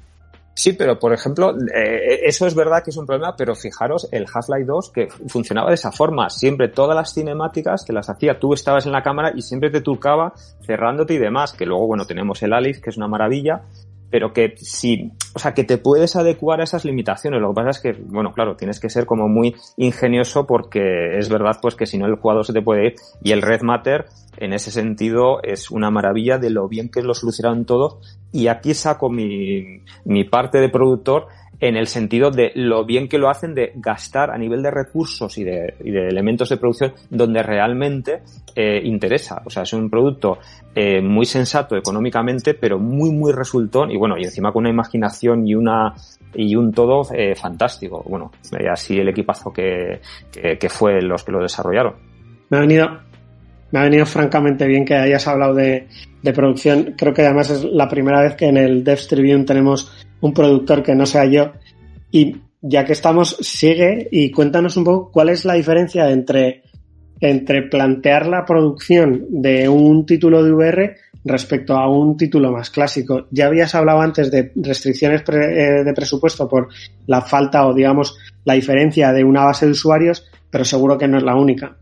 Sí, 0.55 0.75
pero 0.75 0.99
por 0.99 1.15
ejemplo, 1.15 1.55
eh, 1.75 2.21
eso 2.25 2.47
es 2.47 2.55
verdad 2.55 2.83
que 2.85 2.91
es 2.91 2.97
un 2.97 3.07
problema, 3.07 3.35
pero 3.35 3.55
fijaros, 3.55 4.09
el 4.13 4.27
Half-Life 4.31 4.67
2 4.67 4.91
que 4.91 5.09
funcionaba 5.29 5.71
de 5.71 5.77
esa 5.77 5.91
forma. 5.91 6.29
Siempre 6.29 6.69
todas 6.69 6.95
las 6.95 7.15
cinemáticas 7.15 7.87
te 7.87 7.95
las 7.95 8.11
hacía, 8.11 8.39
tú 8.39 8.53
estabas 8.53 8.85
en 8.85 8.93
la 8.93 9.03
cámara 9.03 9.33
y 9.35 9.41
siempre 9.41 9.71
te 9.71 9.81
turcaba 9.81 10.35
cerrándote 10.63 11.15
y 11.15 11.19
demás. 11.19 11.55
Que 11.55 11.65
luego, 11.65 11.87
bueno, 11.87 12.05
tenemos 12.05 12.43
el 12.43 12.53
Alice, 12.53 12.81
que 12.81 12.91
es 12.91 12.97
una 12.99 13.09
maravilla, 13.09 13.63
pero 14.11 14.33
que 14.33 14.55
si, 14.57 15.13
o 15.35 15.39
sea, 15.39 15.55
que 15.55 15.65
te 15.65 15.79
puedes 15.79 16.17
adecuar 16.17 16.61
a 16.61 16.65
esas 16.65 16.85
limitaciones. 16.85 17.41
Lo 17.41 17.51
que 17.51 17.55
pasa 17.55 17.71
es 17.71 17.81
que, 17.81 17.93
bueno, 17.93 18.33
claro, 18.33 18.57
tienes 18.57 18.81
que 18.81 18.91
ser 18.91 19.07
como 19.07 19.29
muy 19.29 19.55
ingenioso 19.77 20.47
porque 20.47 21.19
es 21.19 21.29
verdad 21.29 21.59
pues 21.63 21.75
que 21.75 21.87
si 21.87 21.99
no 21.99 22.07
el 22.07 22.17
jugador 22.17 22.45
se 22.45 22.53
te 22.53 22.63
puede 22.63 22.87
ir 22.87 22.95
y 23.23 23.33
el 23.33 23.43
Red 23.43 23.63
Matter 23.63 24.07
en 24.37 24.53
ese 24.53 24.71
sentido 24.71 25.43
es 25.43 25.71
una 25.71 25.91
maravilla 25.91 26.39
de 26.39 26.51
lo 26.51 26.69
bien 26.69 26.89
que 26.89 27.03
lo 27.03 27.15
solucionaron 27.15 27.65
todo 27.65 28.01
y 28.33 28.49
aquí 28.49 28.75
saco 28.75 29.11
mi, 29.11 29.83
mi 30.05 30.25
parte 30.25 30.59
de 30.59 30.69
productor 30.69 31.29
en 31.61 31.77
el 31.77 31.87
sentido 31.87 32.31
de 32.31 32.53
lo 32.55 32.85
bien 32.85 33.09
que 33.09 33.19
lo 33.19 33.29
hacen 33.29 33.55
de 33.55 33.73
gastar 33.77 34.31
a 34.31 34.39
nivel 34.39 34.63
de 34.63 34.71
recursos 34.71 35.37
y 35.39 35.45
de, 35.45 35.75
elementos 35.81 36.49
de 36.49 36.57
producción 36.57 36.95
donde 37.11 37.43
realmente 37.43 38.23
eh, 38.55 38.81
interesa. 38.83 39.43
O 39.45 39.51
sea, 39.51 39.65
es 39.65 39.73
un 39.73 39.91
producto 39.91 40.39
eh, 40.75 41.03
muy 41.03 41.27
sensato 41.27 41.77
económicamente, 41.77 42.55
pero 42.55 42.79
muy, 42.79 43.11
muy 43.11 43.33
resultón 43.33 43.91
y 43.91 43.97
bueno, 43.97 44.17
y 44.19 44.25
encima 44.25 44.53
con 44.53 44.63
una 44.63 44.71
imaginación 44.71 45.47
y 45.47 45.55
una 45.55 45.95
y 46.35 46.57
un 46.57 46.73
todo 46.73 47.03
eh, 47.13 47.35
fantástico. 47.35 48.03
Bueno, 48.09 48.31
así 48.71 48.99
el 48.99 49.09
equipazo 49.09 49.53
que, 49.53 50.01
que, 50.33 50.57
que 50.59 50.69
fue 50.69 51.03
los 51.03 51.25
que 51.25 51.33
lo 51.33 51.43
desarrollaron. 51.43 51.95
Me 52.49 52.57
ha 52.57 52.61
venido, 52.61 52.89
me 53.73 53.79
ha 53.79 53.85
venido 53.85 54.07
francamente 54.07 54.67
bien 54.67 54.85
que 54.85 54.95
hayas 54.95 55.27
hablado 55.27 55.55
de, 55.55 55.87
producción. 56.35 56.95
Creo 56.97 57.15
que 57.15 57.23
además 57.23 57.51
es 57.51 57.65
la 57.65 57.89
primera 57.89 58.21
vez 58.23 58.35
que 58.35 58.47
en 58.47 58.57
el 58.57 58.85
Devs 58.85 59.09
Tribune 59.09 59.45
tenemos 59.45 59.93
un 60.21 60.33
productor 60.33 60.83
que 60.83 60.95
no 60.95 61.07
sea 61.07 61.25
yo. 61.25 61.53
Y 62.11 62.37
ya 62.61 62.85
que 62.85 62.93
estamos, 62.93 63.37
sigue 63.41 64.09
y 64.11 64.31
cuéntanos 64.31 64.77
un 64.77 64.85
poco 64.85 65.11
cuál 65.13 65.31
es 65.31 65.45
la 65.45 65.55
diferencia 65.55 66.11
entre, 66.11 66.63
entre 67.21 67.63
plantear 67.63 68.27
la 68.27 68.45
producción 68.45 69.27
de 69.31 69.69
un 69.69 70.05
título 70.05 70.43
de 70.43 70.53
VR 70.53 70.97
respecto 71.25 71.77
a 71.77 71.89
un 71.89 72.17
título 72.17 72.51
más 72.51 72.71
clásico. 72.71 73.27
Ya 73.31 73.47
habías 73.47 73.75
hablado 73.75 74.01
antes 74.01 74.31
de 74.31 74.53
restricciones 74.57 75.23
pre- 75.23 75.81
eh, 75.81 75.85
de 75.85 75.93
presupuesto 75.93 76.49
por 76.49 76.69
la 77.07 77.21
falta 77.21 77.67
o 77.67 77.75
digamos 77.75 78.17
la 78.45 78.55
diferencia 78.55 79.13
de 79.13 79.23
una 79.25 79.45
base 79.45 79.67
de 79.67 79.73
usuarios, 79.73 80.27
pero 80.51 80.65
seguro 80.65 80.99
que 80.99 81.09
no 81.09 81.19
es 81.19 81.23
la 81.23 81.37
única. 81.37 81.77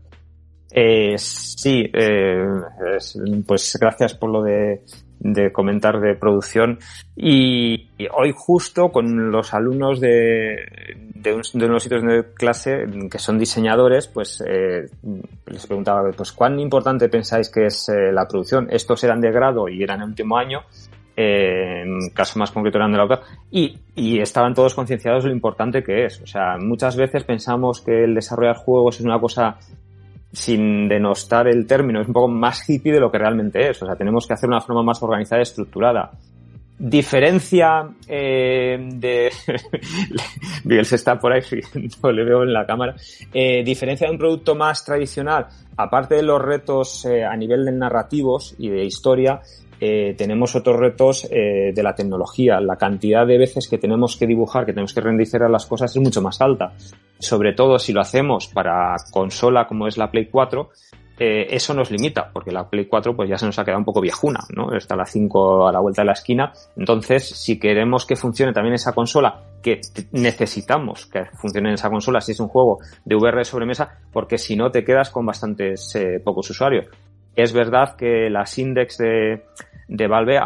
Eh, 0.71 1.15
sí, 1.17 1.89
eh, 1.93 2.45
es- 2.97 3.17
pues 3.47 3.77
gracias 3.81 4.13
por 4.13 4.29
lo 4.29 4.43
de, 4.43 4.81
de 5.19 5.51
comentar 5.51 5.99
de 5.99 6.15
producción. 6.15 6.79
Y, 7.15 7.89
hoy 8.13 8.33
justo 8.35 8.91
con 8.91 9.31
los 9.31 9.53
alumnos 9.53 9.99
de, 9.99 10.57
de, 11.15 11.33
un- 11.33 11.41
de 11.53 11.65
unos 11.65 11.83
sitios 11.83 12.03
de 12.03 12.23
clase 12.35 12.85
que 13.11 13.19
son 13.19 13.37
diseñadores, 13.39 14.07
pues 14.07 14.43
eh, 14.47 14.87
les 15.47 15.65
preguntaba, 15.67 16.09
pues 16.15 16.31
¿cuán 16.31 16.59
importante 16.59 17.09
pensáis 17.09 17.49
que 17.49 17.65
es 17.65 17.89
eh, 17.89 18.11
la 18.11 18.27
producción? 18.27 18.67
Estos 18.71 19.03
eran 19.03 19.19
de 19.21 19.31
grado 19.31 19.67
y 19.67 19.83
eran 19.83 20.01
en 20.01 20.09
último 20.09 20.37
año. 20.37 20.61
eh, 21.21 21.81
en 21.83 22.11
caso 22.11 22.39
más 22.39 22.49
concreto 22.51 22.77
eran 22.77 22.91
de 22.93 22.97
la 22.97 23.03
autor, 23.03 23.19
y, 23.51 23.77
y 23.93 24.21
estaban 24.21 24.53
todos 24.53 24.73
concienciados 24.73 25.23
de 25.23 25.29
lo 25.29 25.35
importante 25.35 25.83
que 25.83 26.05
es. 26.05 26.21
O 26.21 26.25
sea, 26.27 26.57
muchas 26.57 26.95
veces 26.95 27.25
pensamos 27.25 27.81
que 27.81 28.05
el 28.05 28.15
desarrollar 28.15 28.55
juegos 28.55 28.99
es 29.01 29.05
una 29.05 29.19
cosa 29.19 29.57
sin 30.31 30.87
denostar 30.87 31.47
el 31.47 31.65
término, 31.65 32.01
es 32.01 32.07
un 32.07 32.13
poco 32.13 32.27
más 32.27 32.69
hippie 32.69 32.93
de 32.93 32.99
lo 32.99 33.11
que 33.11 33.17
realmente 33.17 33.69
es. 33.69 33.81
O 33.81 33.85
sea, 33.85 33.95
tenemos 33.95 34.27
que 34.27 34.33
hacer 34.33 34.49
una 34.49 34.61
forma 34.61 34.83
más 34.83 35.01
organizada 35.01 35.41
y 35.41 35.43
estructurada. 35.43 36.11
Diferencia 36.77 37.89
eh, 38.07 38.77
de... 38.79 39.29
Miguel 40.63 40.85
se 40.85 40.95
está 40.95 41.19
por 41.19 41.33
ahí, 41.33 41.41
no 42.01 42.11
le 42.11 42.23
veo 42.23 42.43
en 42.43 42.53
la 42.53 42.65
cámara. 42.65 42.95
Eh, 43.33 43.63
diferencia 43.65 44.07
de 44.07 44.13
un 44.13 44.19
producto 44.19 44.55
más 44.55 44.85
tradicional, 44.85 45.47
aparte 45.75 46.15
de 46.15 46.23
los 46.23 46.41
retos 46.41 47.03
eh, 47.05 47.25
a 47.25 47.35
nivel 47.35 47.65
de 47.65 47.73
narrativos 47.73 48.55
y 48.57 48.69
de 48.69 48.85
historia, 48.85 49.41
eh, 49.79 50.15
tenemos 50.17 50.55
otros 50.55 50.77
retos 50.77 51.27
eh, 51.31 51.71
de 51.73 51.83
la 51.83 51.95
tecnología. 51.95 52.59
La 52.59 52.75
cantidad 52.75 53.25
de 53.25 53.37
veces 53.37 53.67
que 53.67 53.77
tenemos 53.77 54.17
que 54.17 54.27
dibujar, 54.27 54.65
que 54.65 54.73
tenemos 54.73 54.93
que 54.93 55.01
renderizar 55.01 55.49
las 55.49 55.65
cosas 55.65 55.95
es 55.95 56.01
mucho 56.01 56.21
más 56.21 56.41
alta. 56.41 56.73
Sobre 57.17 57.53
todo 57.53 57.79
si 57.79 57.93
lo 57.93 58.01
hacemos 58.01 58.47
para 58.47 58.95
consola 59.11 59.67
como 59.67 59.87
es 59.87 59.97
la 59.97 60.11
Play 60.11 60.27
4, 60.27 60.69
eh, 61.21 61.47
eso 61.53 61.73
nos 61.73 61.91
limita, 61.91 62.29
porque 62.31 62.49
la 62.49 62.69
Play 62.69 62.85
4 62.85 63.13
pues 63.13 63.29
ya 63.29 63.37
se 63.37 63.45
nos 63.45 63.59
ha 63.59 63.65
quedado 63.65 63.79
un 63.79 63.85
poco 63.85 63.99
viejuna, 63.99 64.39
¿no? 64.55 64.73
Está 64.73 64.95
la 64.95 65.05
5 65.05 65.67
a 65.67 65.71
la 65.71 65.81
vuelta 65.81 66.01
de 66.01 66.05
la 66.05 66.13
esquina. 66.13 66.53
Entonces, 66.77 67.27
si 67.27 67.59
queremos 67.59 68.05
que 68.05 68.15
funcione 68.15 68.53
también 68.53 68.75
esa 68.75 68.93
consola, 68.93 69.43
que 69.61 69.81
necesitamos 70.13 71.07
que 71.07 71.25
funcione 71.41 71.73
esa 71.73 71.89
consola, 71.89 72.21
si 72.21 72.31
es 72.31 72.39
un 72.39 72.47
juego 72.47 72.79
de 73.03 73.15
VR 73.15 73.43
sobre 73.43 73.65
mesa, 73.65 73.99
porque 74.13 74.37
si 74.37 74.55
no 74.55 74.71
te 74.71 74.85
quedas 74.85 75.09
con 75.09 75.25
bastantes 75.25 75.93
eh, 75.95 76.21
pocos 76.23 76.49
usuarios. 76.49 76.85
Es 77.35 77.51
verdad 77.51 77.95
que 77.97 78.29
las 78.29 78.57
index 78.57 78.97
de, 78.97 79.43
de 79.89 80.07
Valve 80.07 80.39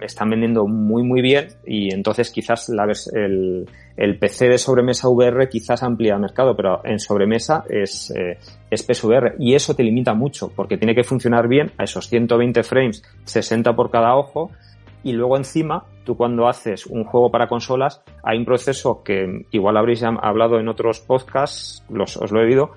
están 0.00 0.30
vendiendo 0.30 0.66
muy 0.66 1.02
muy 1.02 1.20
bien 1.20 1.48
y 1.66 1.92
entonces 1.92 2.30
quizás 2.30 2.70
la 2.70 2.90
el, 3.12 3.68
el 3.96 4.18
PC 4.18 4.48
de 4.48 4.56
sobremesa 4.56 5.08
VR 5.10 5.48
quizás 5.50 5.82
amplía 5.82 6.14
el 6.14 6.20
mercado, 6.20 6.56
pero 6.56 6.80
en 6.82 6.98
sobremesa 6.98 7.64
es, 7.68 8.10
eh, 8.16 8.38
es 8.70 8.82
PSVR 8.82 9.36
y 9.38 9.54
eso 9.54 9.74
te 9.74 9.82
limita 9.82 10.14
mucho 10.14 10.50
porque 10.56 10.78
tiene 10.78 10.94
que 10.94 11.04
funcionar 11.04 11.46
bien 11.46 11.72
a 11.76 11.84
esos 11.84 12.08
120 12.08 12.62
frames, 12.62 13.02
60 13.24 13.76
por 13.76 13.90
cada 13.90 14.16
ojo 14.16 14.50
y 15.02 15.12
luego 15.12 15.36
encima 15.36 15.84
tú 16.04 16.16
cuando 16.16 16.48
haces 16.48 16.86
un 16.86 17.04
juego 17.04 17.30
para 17.30 17.48
consolas 17.48 18.02
hay 18.22 18.38
un 18.38 18.46
proceso 18.46 19.02
que 19.04 19.44
igual 19.50 19.76
habréis 19.76 20.02
hablado 20.02 20.58
en 20.58 20.68
otros 20.68 21.00
podcasts, 21.00 21.84
los, 21.90 22.16
os 22.16 22.32
lo 22.32 22.40
he 22.40 22.46
oído, 22.46 22.70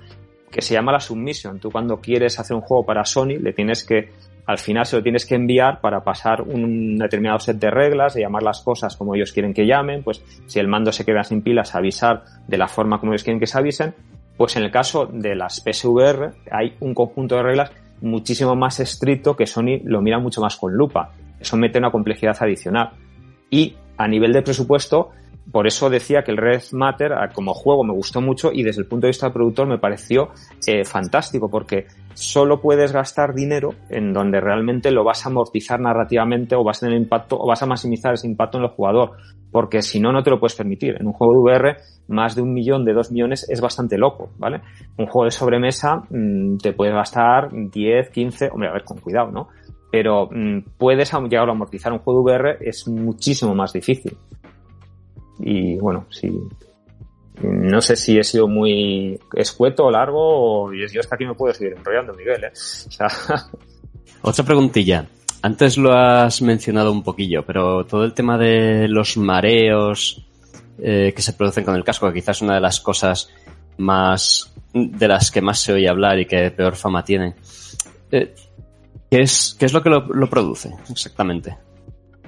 que 0.52 0.62
se 0.62 0.74
llama 0.74 0.92
la 0.92 1.00
submission. 1.00 1.60
Tú 1.60 1.70
cuando 1.72 1.98
quieres 1.98 2.40
hacer 2.40 2.56
un 2.56 2.62
juego 2.62 2.86
para 2.86 3.06
Sony 3.06 3.38
le 3.40 3.54
tienes 3.54 3.86
que 3.86 4.10
al 4.48 4.58
final 4.58 4.86
se 4.86 4.96
lo 4.96 5.04
tienes 5.04 5.26
que 5.26 5.36
enviar 5.36 5.82
para 5.82 6.04
pasar 6.06 6.42
un 6.42 6.98
determinado 6.98 7.38
set 7.40 7.60
de 7.60 7.70
reglas, 7.70 8.14
de 8.14 8.22
llamar 8.22 8.44
las 8.44 8.62
cosas 8.62 8.96
como 8.96 9.14
ellos 9.14 9.34
quieren 9.34 9.54
que 9.54 9.68
llamen, 9.68 10.04
pues 10.04 10.24
si 10.48 10.60
el 10.60 10.70
mando 10.70 10.94
se 10.94 11.04
queda 11.04 11.24
sin 11.24 11.42
pilas, 11.42 11.76
avisar 11.76 12.24
de 12.48 12.58
la 12.58 12.70
forma 12.70 13.00
como 13.00 13.12
ellos 13.12 13.26
quieren 13.26 13.42
que 13.42 13.46
se 13.46 13.58
avisen. 13.58 13.94
Pues 14.38 14.56
en 14.56 14.64
el 14.64 14.72
caso 14.72 15.06
de 15.06 15.36
las 15.36 15.62
PSVR 15.62 16.32
hay 16.50 16.76
un 16.80 16.94
conjunto 16.94 17.36
de 17.36 17.44
reglas 17.44 17.72
muchísimo 18.00 18.56
más 18.56 18.80
estricto 18.80 19.36
que 19.36 19.48
Sony 19.48 19.82
lo 19.84 20.02
mira 20.02 20.18
mucho 20.18 20.40
más 20.40 20.56
con 20.56 20.74
lupa. 20.74 21.12
Eso 21.40 21.58
mete 21.58 21.80
una 21.80 21.92
complejidad 21.92 22.38
adicional. 22.40 22.92
Y 23.50 23.76
a 23.98 24.08
nivel 24.08 24.32
de 24.32 24.44
presupuesto, 24.44 25.10
por 25.52 25.68
eso 25.68 25.90
decía 25.90 26.24
que 26.24 26.32
el 26.32 26.38
Red 26.38 26.62
Matter 26.74 27.14
ah, 27.14 27.30
como 27.34 27.54
juego 27.54 27.84
me 27.84 27.94
gustó 27.94 28.22
mucho 28.22 28.52
y 28.52 28.64
desde 28.64 28.82
el 28.82 28.88
punto 28.88 29.08
de 29.08 29.10
vista 29.10 29.28
del 29.28 29.34
productor 29.34 29.68
me 29.68 29.78
pareció 29.78 30.30
eh, 30.66 30.84
fantástico 30.84 31.50
porque 31.50 31.88
solo 32.14 32.60
puedes 32.60 32.92
gastar 32.92 33.34
dinero 33.34 33.74
en 33.90 34.12
donde 34.14 34.42
realmente 34.42 34.92
lo 34.92 35.04
vas 35.04 35.26
a 35.26 35.30
amortizar 35.30 35.80
narrativamente 35.80 36.56
o 36.56 36.64
vas 36.64 36.78
a 36.78 36.88
tener 36.88 37.00
impacto 37.00 37.38
o 37.40 37.48
vas 37.48 37.62
a 37.64 37.66
maximizar 37.66 38.14
ese 38.14 38.28
impacto 38.28 38.58
en 38.58 38.66
el 38.66 38.70
jugador 38.72 39.12
porque 39.52 39.82
si 39.82 40.00
no 40.00 40.12
no 40.12 40.22
te 40.24 40.30
lo 40.30 40.40
puedes 40.40 40.56
permitir. 40.56 40.98
En 41.00 41.08
un 41.08 41.14
juego 41.14 41.34
de 41.34 41.40
VR 41.40 41.78
más 42.08 42.36
de 42.36 42.42
un 42.42 42.54
millón 42.54 42.84
de 42.84 42.94
dos 42.94 43.12
millones 43.12 43.50
es 43.50 43.62
bastante 43.62 43.98
loco 43.98 44.32
vale 44.38 44.62
un 44.98 45.08
juego 45.08 45.26
de 45.26 45.32
sobremesa 45.32 46.04
mmm, 46.10 46.58
te 46.58 46.74
puedes 46.74 46.94
gastar 46.94 47.50
10 47.52 48.10
15 48.10 48.50
hombre 48.52 48.70
a 48.70 48.74
ver 48.74 48.84
con 48.84 48.98
cuidado 49.00 49.32
no 49.32 49.48
pero 49.92 50.28
mmm, 50.32 50.60
puedes 50.78 51.12
llegar 51.30 51.48
a 51.48 51.52
amortizar 51.52 51.92
un 51.94 52.00
juego 52.00 52.24
de 52.24 52.36
VR 52.36 52.58
es 52.62 52.88
muchísimo 52.88 53.56
más 53.56 53.74
difícil 53.74 54.18
y 55.40 55.76
bueno, 55.78 56.06
sí. 56.10 56.32
No 57.42 57.82
sé 57.82 57.96
si 57.96 58.18
he 58.18 58.24
sido 58.24 58.48
muy 58.48 59.20
escueto 59.36 59.86
o 59.86 59.92
largo, 59.92 60.64
o 60.64 60.74
yo 60.74 60.86
es 60.86 61.08
que 61.08 61.16
aquí 61.16 61.26
me 61.26 61.36
puedo 61.36 61.54
seguir 61.54 61.76
enrollando, 61.78 62.14
Miguel, 62.14 62.46
¿eh? 62.46 62.52
Otra 64.22 64.44
preguntilla. 64.44 65.06
Antes 65.44 65.78
lo 65.78 65.94
has 65.94 66.42
mencionado 66.42 66.92
un 66.92 67.04
poquillo, 67.04 67.46
pero 67.46 67.86
todo 67.86 68.04
el 68.04 68.14
tema 68.14 68.40
de 68.40 68.88
los 68.88 69.18
mareos 69.18 70.26
eh, 70.80 71.14
que 71.16 71.22
se 71.22 71.34
producen 71.34 71.64
con 71.64 71.76
el 71.76 71.84
casco, 71.84 72.08
que 72.08 72.16
quizás 72.16 72.38
es 72.38 72.42
una 72.42 72.56
de 72.56 72.62
las 72.62 72.80
cosas 72.80 73.30
más 73.78 74.52
de 74.74 75.08
las 75.08 75.32
que 75.32 75.42
más 75.42 75.60
se 75.60 75.74
oye 75.74 75.88
hablar 75.88 76.20
y 76.20 76.26
que 76.26 76.50
peor 76.52 76.76
fama 76.76 77.04
tienen. 77.04 77.36
Eh, 78.12 78.34
¿qué, 79.12 79.22
es, 79.22 79.56
¿Qué 79.60 79.66
es 79.66 79.74
lo 79.74 79.84
que 79.84 79.90
lo 79.90 80.30
produce 80.30 80.74
exactamente? 80.90 81.56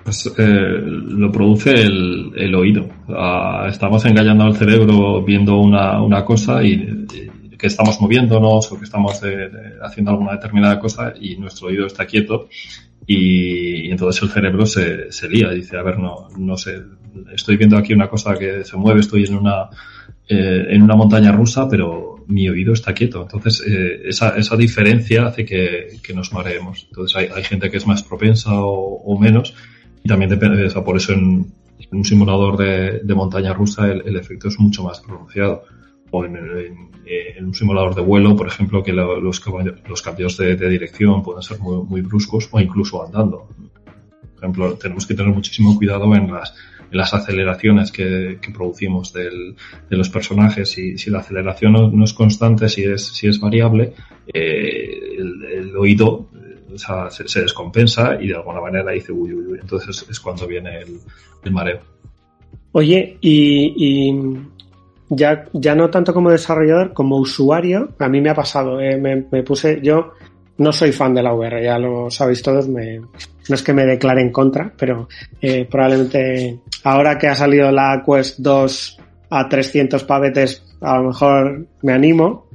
Pues 0.09 0.33
eh, 0.39 0.81
lo 0.81 1.31
produce 1.31 1.69
el, 1.69 2.31
el 2.35 2.55
oído. 2.55 2.89
Uh, 3.07 3.67
estamos 3.67 4.03
engañando 4.05 4.43
al 4.43 4.55
cerebro 4.55 5.21
viendo 5.23 5.57
una, 5.59 6.01
una 6.01 6.25
cosa 6.25 6.63
y, 6.63 7.05
y, 7.51 7.55
que 7.55 7.67
estamos 7.67 8.01
moviéndonos 8.01 8.71
o 8.71 8.79
que 8.79 8.85
estamos 8.85 9.21
eh, 9.23 9.51
haciendo 9.83 10.09
alguna 10.09 10.31
determinada 10.31 10.79
cosa 10.79 11.13
y 11.21 11.35
nuestro 11.37 11.67
oído 11.67 11.85
está 11.85 12.07
quieto 12.07 12.49
y, 13.05 13.87
y 13.87 13.91
entonces 13.91 14.23
el 14.23 14.29
cerebro 14.29 14.65
se, 14.65 15.11
se 15.11 15.29
lía. 15.29 15.51
Dice, 15.51 15.77
a 15.77 15.83
ver, 15.83 15.99
no, 15.99 16.27
no 16.35 16.57
sé, 16.57 16.81
estoy 17.31 17.57
viendo 17.57 17.77
aquí 17.77 17.93
una 17.93 18.09
cosa 18.09 18.33
que 18.33 18.63
se 18.63 18.77
mueve, 18.77 19.01
estoy 19.01 19.25
en 19.25 19.35
una, 19.35 19.69
eh, 20.27 20.65
en 20.69 20.81
una 20.81 20.95
montaña 20.95 21.31
rusa, 21.31 21.69
pero 21.69 22.25
mi 22.25 22.49
oído 22.49 22.73
está 22.73 22.95
quieto. 22.95 23.21
Entonces, 23.21 23.63
eh, 23.67 24.01
esa, 24.05 24.35
esa 24.37 24.57
diferencia 24.57 25.27
hace 25.27 25.45
que, 25.45 25.99
que 26.01 26.15
nos 26.15 26.33
mareemos. 26.33 26.87
Entonces, 26.89 27.15
hay, 27.15 27.27
hay 27.31 27.43
gente 27.43 27.69
que 27.69 27.77
es 27.77 27.85
más 27.85 28.01
propensa 28.01 28.55
o, 28.55 29.03
o 29.03 29.19
menos 29.19 29.53
y 30.03 30.07
también 30.07 30.29
depende 30.29 30.57
de 30.57 30.67
eso. 30.67 30.83
Por 30.83 30.97
eso 30.97 31.13
en, 31.13 31.51
un 31.91 32.05
simulador 32.05 32.57
de, 32.57 33.15
montaña 33.15 33.53
rusa 33.53 33.91
el, 33.91 34.15
efecto 34.15 34.47
es 34.47 34.59
mucho 34.59 34.83
más 34.83 34.99
pronunciado. 34.99 35.63
O 36.11 36.25
en, 36.25 36.37
un 37.41 37.53
simulador 37.53 37.95
de 37.95 38.01
vuelo, 38.01 38.35
por 38.35 38.47
ejemplo, 38.47 38.83
que 38.83 38.93
lo, 38.93 39.19
los, 39.19 39.41
los, 39.87 40.01
cambios 40.01 40.37
de, 40.37 40.55
dirección 40.55 41.23
pueden 41.23 41.41
ser 41.41 41.59
muy, 41.59 41.83
muy 41.83 42.01
bruscos 42.01 42.49
o 42.51 42.59
incluso 42.59 43.05
andando. 43.05 43.47
Por 44.35 44.37
ejemplo, 44.37 44.73
tenemos 44.75 45.05
que 45.05 45.15
tener 45.15 45.33
muchísimo 45.33 45.75
cuidado 45.75 46.15
en 46.15 46.31
las, 46.31 46.53
en 46.91 46.97
las 46.97 47.13
aceleraciones 47.13 47.91
que, 47.91 48.39
producimos 48.53 49.13
del, 49.13 49.55
de 49.89 49.97
los 49.97 50.09
personajes. 50.09 50.69
Si, 50.71 50.97
si 50.97 51.09
la 51.09 51.19
aceleración 51.19 51.73
no, 51.73 51.89
no, 51.89 52.03
es 52.03 52.13
constante, 52.13 52.69
si 52.69 52.83
es, 52.83 53.07
si 53.07 53.27
es 53.27 53.39
variable, 53.39 53.93
eh, 54.33 55.15
el, 55.17 55.43
el, 55.45 55.77
oído 55.77 56.29
sea, 56.77 57.09
se, 57.09 57.41
descompensa 57.41 58.17
y 58.21 58.27
de 58.27 58.35
alguna 58.35 58.61
manera 58.61 58.91
dice 58.91 59.11
uy, 59.11 59.33
uy, 59.33 59.45
uy. 59.53 59.59
Entonces 59.61 60.05
es, 60.09 60.19
cuando 60.19 60.47
viene 60.47 60.79
el, 61.43 61.51
mareo. 61.51 61.79
Oye, 62.71 63.17
y, 63.21 64.13
ya, 65.09 65.45
ya 65.53 65.75
no 65.75 65.89
tanto 65.89 66.13
como 66.13 66.29
desarrollador, 66.29 66.93
como 66.93 67.17
usuario, 67.17 67.89
a 67.97 68.07
mí 68.07 68.21
me 68.21 68.29
ha 68.29 68.35
pasado. 68.35 68.79
Eh, 68.79 68.97
me, 68.97 69.43
puse, 69.43 69.79
yo 69.81 70.13
no 70.57 70.71
soy 70.71 70.91
fan 70.91 71.13
de 71.13 71.23
la 71.23 71.33
VR, 71.33 71.63
ya 71.63 71.79
lo 71.79 72.11
sabéis 72.11 72.43
todos, 72.43 72.67
no 72.67 73.55
es 73.55 73.63
que 73.63 73.73
me 73.73 73.85
declare 73.85 74.21
en 74.21 74.31
contra, 74.31 74.71
pero 74.77 75.07
eh, 75.41 75.67
probablemente 75.69 76.59
ahora 76.83 77.17
que 77.17 77.27
ha 77.27 77.35
salido 77.35 77.71
la 77.71 78.03
Quest 78.05 78.39
2 78.39 78.99
a 79.31 79.49
300 79.49 80.03
pavetes, 80.03 80.63
a 80.81 80.97
lo 80.97 81.07
mejor 81.07 81.65
me 81.81 81.93
animo. 81.93 82.47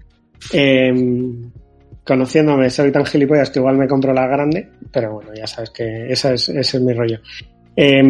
Eh, 0.53 0.93
conociéndome, 2.05 2.71
soy 2.71 2.93
tan 2.93 3.07
gilipollas 3.07 3.51
que 3.51 3.59
igual 3.59 3.77
me 3.77 3.89
compro 3.89 4.13
la 4.13 4.27
grande, 4.27 4.69
pero 4.93 5.15
bueno, 5.15 5.31
ya 5.35 5.47
sabes 5.47 5.71
que 5.71 6.13
esa 6.13 6.35
es, 6.35 6.49
ese 6.51 6.77
es 6.77 6.83
mi 6.83 6.93
rollo. 6.93 7.21
Eh, 7.77 8.03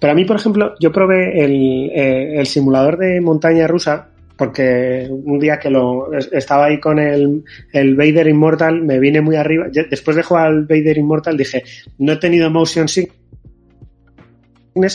pero 0.00 0.12
a 0.12 0.16
mí, 0.16 0.24
por 0.24 0.36
ejemplo, 0.36 0.74
yo 0.80 0.90
probé 0.90 1.44
el, 1.44 1.90
eh, 1.94 2.38
el, 2.38 2.46
simulador 2.46 2.98
de 2.98 3.20
montaña 3.20 3.66
rusa 3.66 4.08
porque 4.36 5.08
un 5.08 5.38
día 5.38 5.58
que 5.58 5.70
lo 5.70 6.12
estaba 6.12 6.66
ahí 6.66 6.80
con 6.80 6.98
el, 6.98 7.44
el 7.72 7.94
Vader 7.94 8.26
Immortal, 8.26 8.82
me 8.82 8.98
vine 8.98 9.20
muy 9.20 9.36
arriba. 9.36 9.68
Después 9.70 10.16
de 10.16 10.24
jugar 10.24 10.46
al 10.46 10.64
Vader 10.64 10.98
Immortal 10.98 11.36
dije, 11.36 11.62
no 11.98 12.14
he 12.14 12.16
tenido 12.16 12.50
motion 12.50 12.88
sickness, 12.88 13.14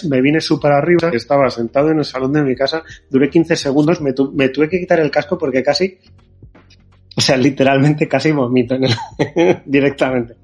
me 0.09 0.19
vine 0.19 0.41
súper 0.41 0.73
arriba, 0.73 1.09
estaba 1.13 1.49
sentado 1.49 1.89
en 1.91 1.99
el 1.99 2.05
salón 2.05 2.33
de 2.33 2.43
mi 2.43 2.53
casa, 2.53 2.83
duré 3.09 3.29
15 3.29 3.55
segundos, 3.55 4.01
me 4.01 4.11
tuve 4.11 4.67
que 4.67 4.79
quitar 4.79 4.99
el 4.99 5.09
casco 5.09 5.37
porque 5.37 5.63
casi 5.63 5.97
o 7.15 7.21
sea, 7.21 7.37
literalmente 7.37 8.07
casi 8.07 8.31
vomito 8.31 8.75
en 8.75 8.85
el 8.85 9.61
directamente. 9.65 10.35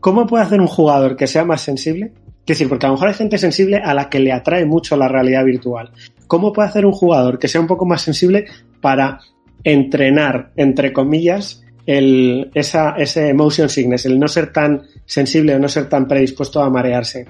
¿Cómo 0.00 0.26
puede 0.26 0.44
hacer 0.44 0.60
un 0.60 0.66
jugador 0.66 1.16
que 1.16 1.26
sea 1.26 1.44
más 1.44 1.62
sensible? 1.62 2.12
Es 2.46 2.58
decir, 2.58 2.68
porque 2.68 2.86
a 2.86 2.90
lo 2.90 2.94
mejor 2.94 3.08
hay 3.08 3.14
gente 3.14 3.38
sensible 3.38 3.78
a 3.78 3.92
la 3.92 4.08
que 4.08 4.20
le 4.20 4.32
atrae 4.32 4.64
mucho 4.64 4.96
la 4.96 5.08
realidad 5.08 5.44
virtual. 5.44 5.90
¿Cómo 6.28 6.52
puede 6.52 6.68
hacer 6.68 6.86
un 6.86 6.92
jugador 6.92 7.38
que 7.38 7.48
sea 7.48 7.60
un 7.60 7.66
poco 7.66 7.86
más 7.86 8.02
sensible 8.02 8.46
para 8.80 9.18
entrenar, 9.64 10.52
entre 10.54 10.92
comillas, 10.92 11.64
el, 11.86 12.50
esa, 12.54 12.90
ese 12.98 13.34
motion 13.34 13.68
sickness, 13.68 14.06
el 14.06 14.18
no 14.18 14.28
ser 14.28 14.52
tan 14.52 14.82
sensible 15.04 15.56
o 15.56 15.58
no 15.58 15.68
ser 15.68 15.88
tan 15.88 16.06
predispuesto 16.06 16.62
a 16.62 16.70
marearse? 16.70 17.26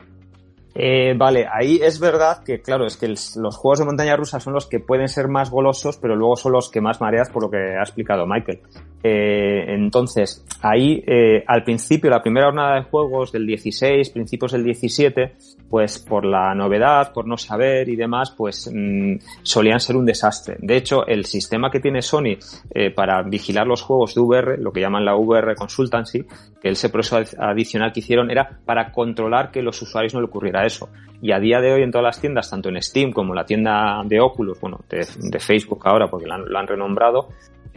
Eh, 0.78 1.14
vale, 1.16 1.46
ahí 1.50 1.80
es 1.82 1.98
verdad 1.98 2.44
que, 2.44 2.60
claro, 2.60 2.84
es 2.84 2.98
que 2.98 3.08
los 3.08 3.56
juegos 3.56 3.78
de 3.78 3.86
montaña 3.86 4.14
rusa 4.14 4.40
son 4.40 4.52
los 4.52 4.66
que 4.66 4.78
pueden 4.78 5.08
ser 5.08 5.26
más 5.26 5.50
golosos, 5.50 5.96
pero 5.96 6.14
luego 6.14 6.36
son 6.36 6.52
los 6.52 6.70
que 6.70 6.82
más 6.82 7.00
mareas, 7.00 7.30
por 7.30 7.44
lo 7.44 7.50
que 7.50 7.56
ha 7.56 7.80
explicado 7.80 8.26
Michael. 8.26 8.60
Eh, 9.02 9.64
entonces, 9.68 10.44
ahí, 10.60 11.02
eh, 11.06 11.42
al 11.46 11.64
principio, 11.64 12.10
la 12.10 12.20
primera 12.20 12.48
jornada 12.48 12.74
de 12.74 12.82
juegos 12.82 13.32
del 13.32 13.46
16, 13.46 14.10
principios 14.10 14.52
del 14.52 14.64
17, 14.64 15.32
pues 15.68 15.98
por 15.98 16.24
la 16.24 16.54
novedad, 16.54 17.12
por 17.12 17.26
no 17.26 17.36
saber 17.36 17.88
y 17.88 17.96
demás, 17.96 18.30
pues 18.30 18.70
mmm, 18.72 19.16
solían 19.42 19.80
ser 19.80 19.96
un 19.96 20.06
desastre. 20.06 20.56
De 20.60 20.76
hecho, 20.76 21.06
el 21.06 21.24
sistema 21.24 21.70
que 21.70 21.80
tiene 21.80 22.02
Sony 22.02 22.38
eh, 22.74 22.90
para 22.90 23.22
vigilar 23.22 23.66
los 23.66 23.82
juegos 23.82 24.14
de 24.14 24.20
VR, 24.20 24.58
lo 24.58 24.72
que 24.72 24.80
llaman 24.80 25.04
la 25.04 25.16
VR 25.16 25.54
Consultancy, 25.54 26.24
que 26.60 26.70
ese 26.70 26.88
proceso 26.88 27.18
adicional 27.38 27.92
que 27.92 28.00
hicieron 28.00 28.30
era 28.30 28.58
para 28.64 28.92
controlar 28.92 29.50
que 29.50 29.62
los 29.62 29.80
usuarios 29.82 30.14
no 30.14 30.20
le 30.20 30.26
ocurriera 30.26 30.64
eso. 30.64 30.88
Y 31.22 31.32
a 31.32 31.38
día 31.38 31.60
de 31.60 31.72
hoy 31.72 31.82
en 31.82 31.90
todas 31.90 32.04
las 32.04 32.20
tiendas, 32.20 32.50
tanto 32.50 32.68
en 32.68 32.80
Steam 32.82 33.12
como 33.12 33.32
en 33.32 33.36
la 33.36 33.46
tienda 33.46 34.02
de 34.04 34.20
Oculus, 34.20 34.60
bueno, 34.60 34.80
de, 34.88 35.04
Facebook 35.38 35.82
ahora 35.84 36.08
porque 36.08 36.26
lo 36.26 36.58
han 36.58 36.66
renombrado, 36.66 37.28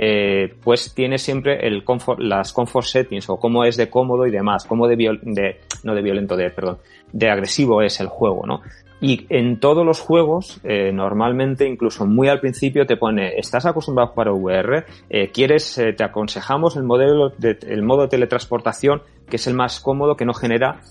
eh, 0.01 0.56
pues 0.64 0.93
tiene 0.95 1.18
siempre 1.18 1.68
el 1.68 1.84
comfort, 1.84 2.22
las 2.22 2.53
comfort 2.53 2.85
settings 2.85 3.30
o 3.30 3.35
cómo 3.35 3.66
es 3.66 3.76
de 3.76 3.90
cómodo 3.90 4.26
y 4.26 4.32
demás, 4.32 4.64
cómo 4.66 4.88
de, 4.88 4.95
viol, 4.95 5.19
de 5.22 5.59
no 5.84 5.93
de 5.93 6.01
violento, 6.01 6.38
de, 6.38 6.50
perdón, 6.51 6.77
de 7.12 7.30
agresivo 7.30 7.82
es 7.82 8.00
el 8.00 8.08
juego, 8.08 8.46
¿no? 8.46 8.62
Y 9.02 9.28
en 9.30 9.60
todos 9.60 9.86
los 9.86 10.02
juegos, 10.02 10.60
eh, 10.64 10.92
normalmente, 10.92 11.66
incluso 11.66 12.06
muy 12.06 12.28
al 12.28 12.42
principio, 12.42 12.86
te 12.86 12.98
pone, 12.98 13.38
estás 13.38 13.66
acostumbrado 13.66 14.10
a 14.10 14.14
jugar 14.14 14.30
VR, 14.32 14.86
eh, 15.10 15.32
quieres, 15.32 15.78
eh, 15.78 15.94
te 15.94 16.04
aconsejamos 16.04 16.76
el 16.76 16.84
modelo 16.84 17.30
de, 17.30 17.58
el 17.68 17.82
modo 17.82 18.02
de 18.02 18.08
teletransportación, 18.10 19.02
que 19.30 19.38
es 19.38 19.48
el 19.48 19.54
más 19.54 19.80
cómodo, 19.80 20.18
que 20.18 20.26
no 20.26 20.34
genera 20.34 20.82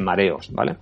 mareos, 0.00 0.52
¿vale? 0.52 0.76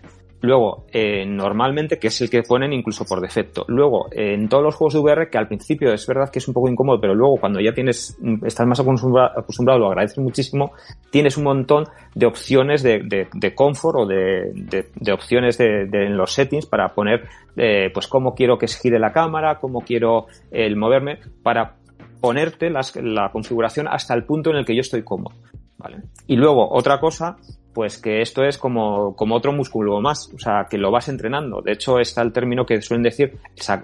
Luego, 0.44 0.84
eh, 0.92 1.24
normalmente, 1.24 1.98
que 1.98 2.08
es 2.08 2.20
el 2.20 2.28
que 2.28 2.42
ponen 2.42 2.70
incluso 2.74 3.06
por 3.06 3.22
defecto. 3.22 3.64
Luego, 3.66 4.08
eh, 4.12 4.34
en 4.34 4.46
todos 4.46 4.62
los 4.62 4.74
juegos 4.74 4.92
de 4.92 5.00
VR, 5.00 5.30
que 5.30 5.38
al 5.38 5.48
principio 5.48 5.90
es 5.90 6.06
verdad 6.06 6.28
que 6.30 6.38
es 6.38 6.46
un 6.46 6.52
poco 6.52 6.68
incómodo, 6.68 7.00
pero 7.00 7.14
luego 7.14 7.38
cuando 7.38 7.60
ya 7.60 7.72
tienes, 7.72 8.18
estás 8.44 8.66
más 8.66 8.78
acostumbrado, 8.78 9.78
lo 9.78 9.86
agradeces 9.86 10.18
muchísimo, 10.18 10.72
tienes 11.10 11.38
un 11.38 11.44
montón 11.44 11.84
de 12.14 12.26
opciones 12.26 12.82
de, 12.82 13.28
de, 13.32 13.54
confort 13.54 14.00
o 14.00 14.06
de, 14.06 14.84
de 14.94 15.12
opciones 15.14 15.58
en 15.58 16.14
los 16.14 16.32
settings 16.32 16.66
para 16.66 16.92
poner, 16.92 17.26
eh, 17.56 17.88
pues 17.94 18.06
cómo 18.06 18.34
quiero 18.34 18.58
que 18.58 18.68
se 18.68 18.78
gire 18.80 18.98
la 18.98 19.12
cámara, 19.12 19.58
cómo 19.58 19.80
quiero 19.80 20.26
el 20.50 20.76
moverme, 20.76 21.20
para 21.42 21.76
ponerte 22.20 22.68
las, 22.68 22.94
la 22.96 23.30
configuración 23.32 23.88
hasta 23.88 24.12
el 24.12 24.24
punto 24.24 24.50
en 24.50 24.56
el 24.56 24.66
que 24.66 24.74
yo 24.74 24.80
estoy 24.82 25.04
cómodo. 25.04 25.34
¿vale? 25.78 26.02
Y 26.26 26.36
luego, 26.36 26.70
otra 26.70 27.00
cosa 27.00 27.38
pues 27.74 27.98
que 27.98 28.22
esto 28.22 28.44
es 28.44 28.56
como, 28.56 29.14
como 29.16 29.34
otro 29.34 29.52
músculo 29.52 30.00
más, 30.00 30.30
o 30.32 30.38
sea, 30.38 30.66
que 30.70 30.78
lo 30.78 30.90
vas 30.90 31.08
entrenando. 31.08 31.60
De 31.60 31.72
hecho, 31.72 31.98
está 31.98 32.22
el 32.22 32.32
término 32.32 32.64
que 32.64 32.80
suelen 32.80 33.02
decir, 33.02 33.36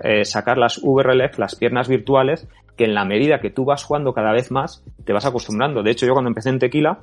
eh, 0.04 0.24
sacar 0.24 0.56
las 0.56 0.80
VRLF, 0.82 1.38
las 1.38 1.56
piernas 1.56 1.88
virtuales, 1.88 2.46
que 2.76 2.84
en 2.84 2.94
la 2.94 3.04
medida 3.04 3.40
que 3.40 3.50
tú 3.50 3.64
vas 3.64 3.84
jugando 3.84 4.14
cada 4.14 4.32
vez 4.32 4.50
más, 4.50 4.84
te 5.04 5.12
vas 5.12 5.26
acostumbrando. 5.26 5.82
De 5.82 5.90
hecho, 5.90 6.06
yo 6.06 6.12
cuando 6.12 6.28
empecé 6.28 6.50
en 6.50 6.60
Tequila, 6.60 7.00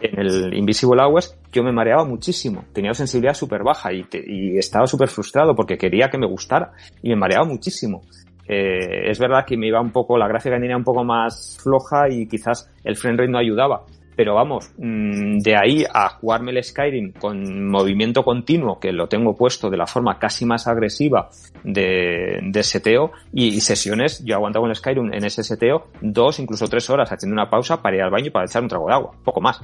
en 0.00 0.18
el 0.18 0.54
Invisible 0.54 1.02
Hours, 1.02 1.38
yo 1.52 1.62
me 1.62 1.70
mareaba 1.70 2.04
muchísimo. 2.04 2.64
Tenía 2.72 2.94
sensibilidad 2.94 3.34
súper 3.34 3.62
baja 3.62 3.92
y, 3.92 4.02
te, 4.04 4.22
y 4.26 4.58
estaba 4.58 4.86
súper 4.86 5.08
frustrado 5.08 5.54
porque 5.54 5.78
quería 5.78 6.08
que 6.08 6.18
me 6.18 6.26
gustara 6.26 6.72
y 7.02 7.10
me 7.10 7.16
mareaba 7.16 7.44
muchísimo. 7.44 8.02
Eh, 8.48 9.10
es 9.10 9.18
verdad 9.18 9.44
que 9.46 9.56
me 9.56 9.68
iba 9.68 9.80
un 9.80 9.92
poco, 9.92 10.18
la 10.18 10.26
gráfica 10.26 10.58
tenía 10.58 10.76
un 10.76 10.84
poco 10.84 11.04
más 11.04 11.58
floja 11.62 12.08
y 12.10 12.26
quizás 12.26 12.70
el 12.82 12.96
frame 12.96 13.18
rate 13.18 13.30
no 13.30 13.38
ayudaba, 13.38 13.84
pero 14.16 14.34
vamos, 14.34 14.70
mm, 14.78 15.38
de 15.38 15.56
ahí 15.56 15.84
a 15.92 16.08
jugarme 16.10 16.52
el 16.52 16.62
Skyrim 16.62 17.12
con 17.12 17.68
movimiento 17.68 18.22
continuo, 18.22 18.78
que 18.78 18.92
lo 18.92 19.08
tengo 19.08 19.34
puesto 19.34 19.70
de 19.70 19.76
la 19.76 19.86
forma 19.86 20.18
casi 20.18 20.44
más 20.44 20.66
agresiva 20.66 21.28
de, 21.64 22.40
de 22.42 22.62
seteo, 22.62 23.12
y, 23.32 23.60
sesiones, 23.60 24.22
yo 24.24 24.36
aguantaba 24.36 24.68
el 24.68 24.74
Skyrim 24.74 25.12
en 25.12 25.24
ese 25.24 25.42
seteo 25.42 25.88
dos, 26.00 26.38
incluso 26.38 26.66
tres 26.68 26.88
horas, 26.90 27.10
haciendo 27.10 27.34
una 27.34 27.50
pausa 27.50 27.80
para 27.80 27.96
ir 27.96 28.02
al 28.02 28.10
baño 28.10 28.26
y 28.26 28.30
para 28.30 28.46
echar 28.46 28.62
un 28.62 28.68
trago 28.68 28.86
de 28.86 28.94
agua, 28.94 29.12
poco 29.24 29.40
más. 29.40 29.60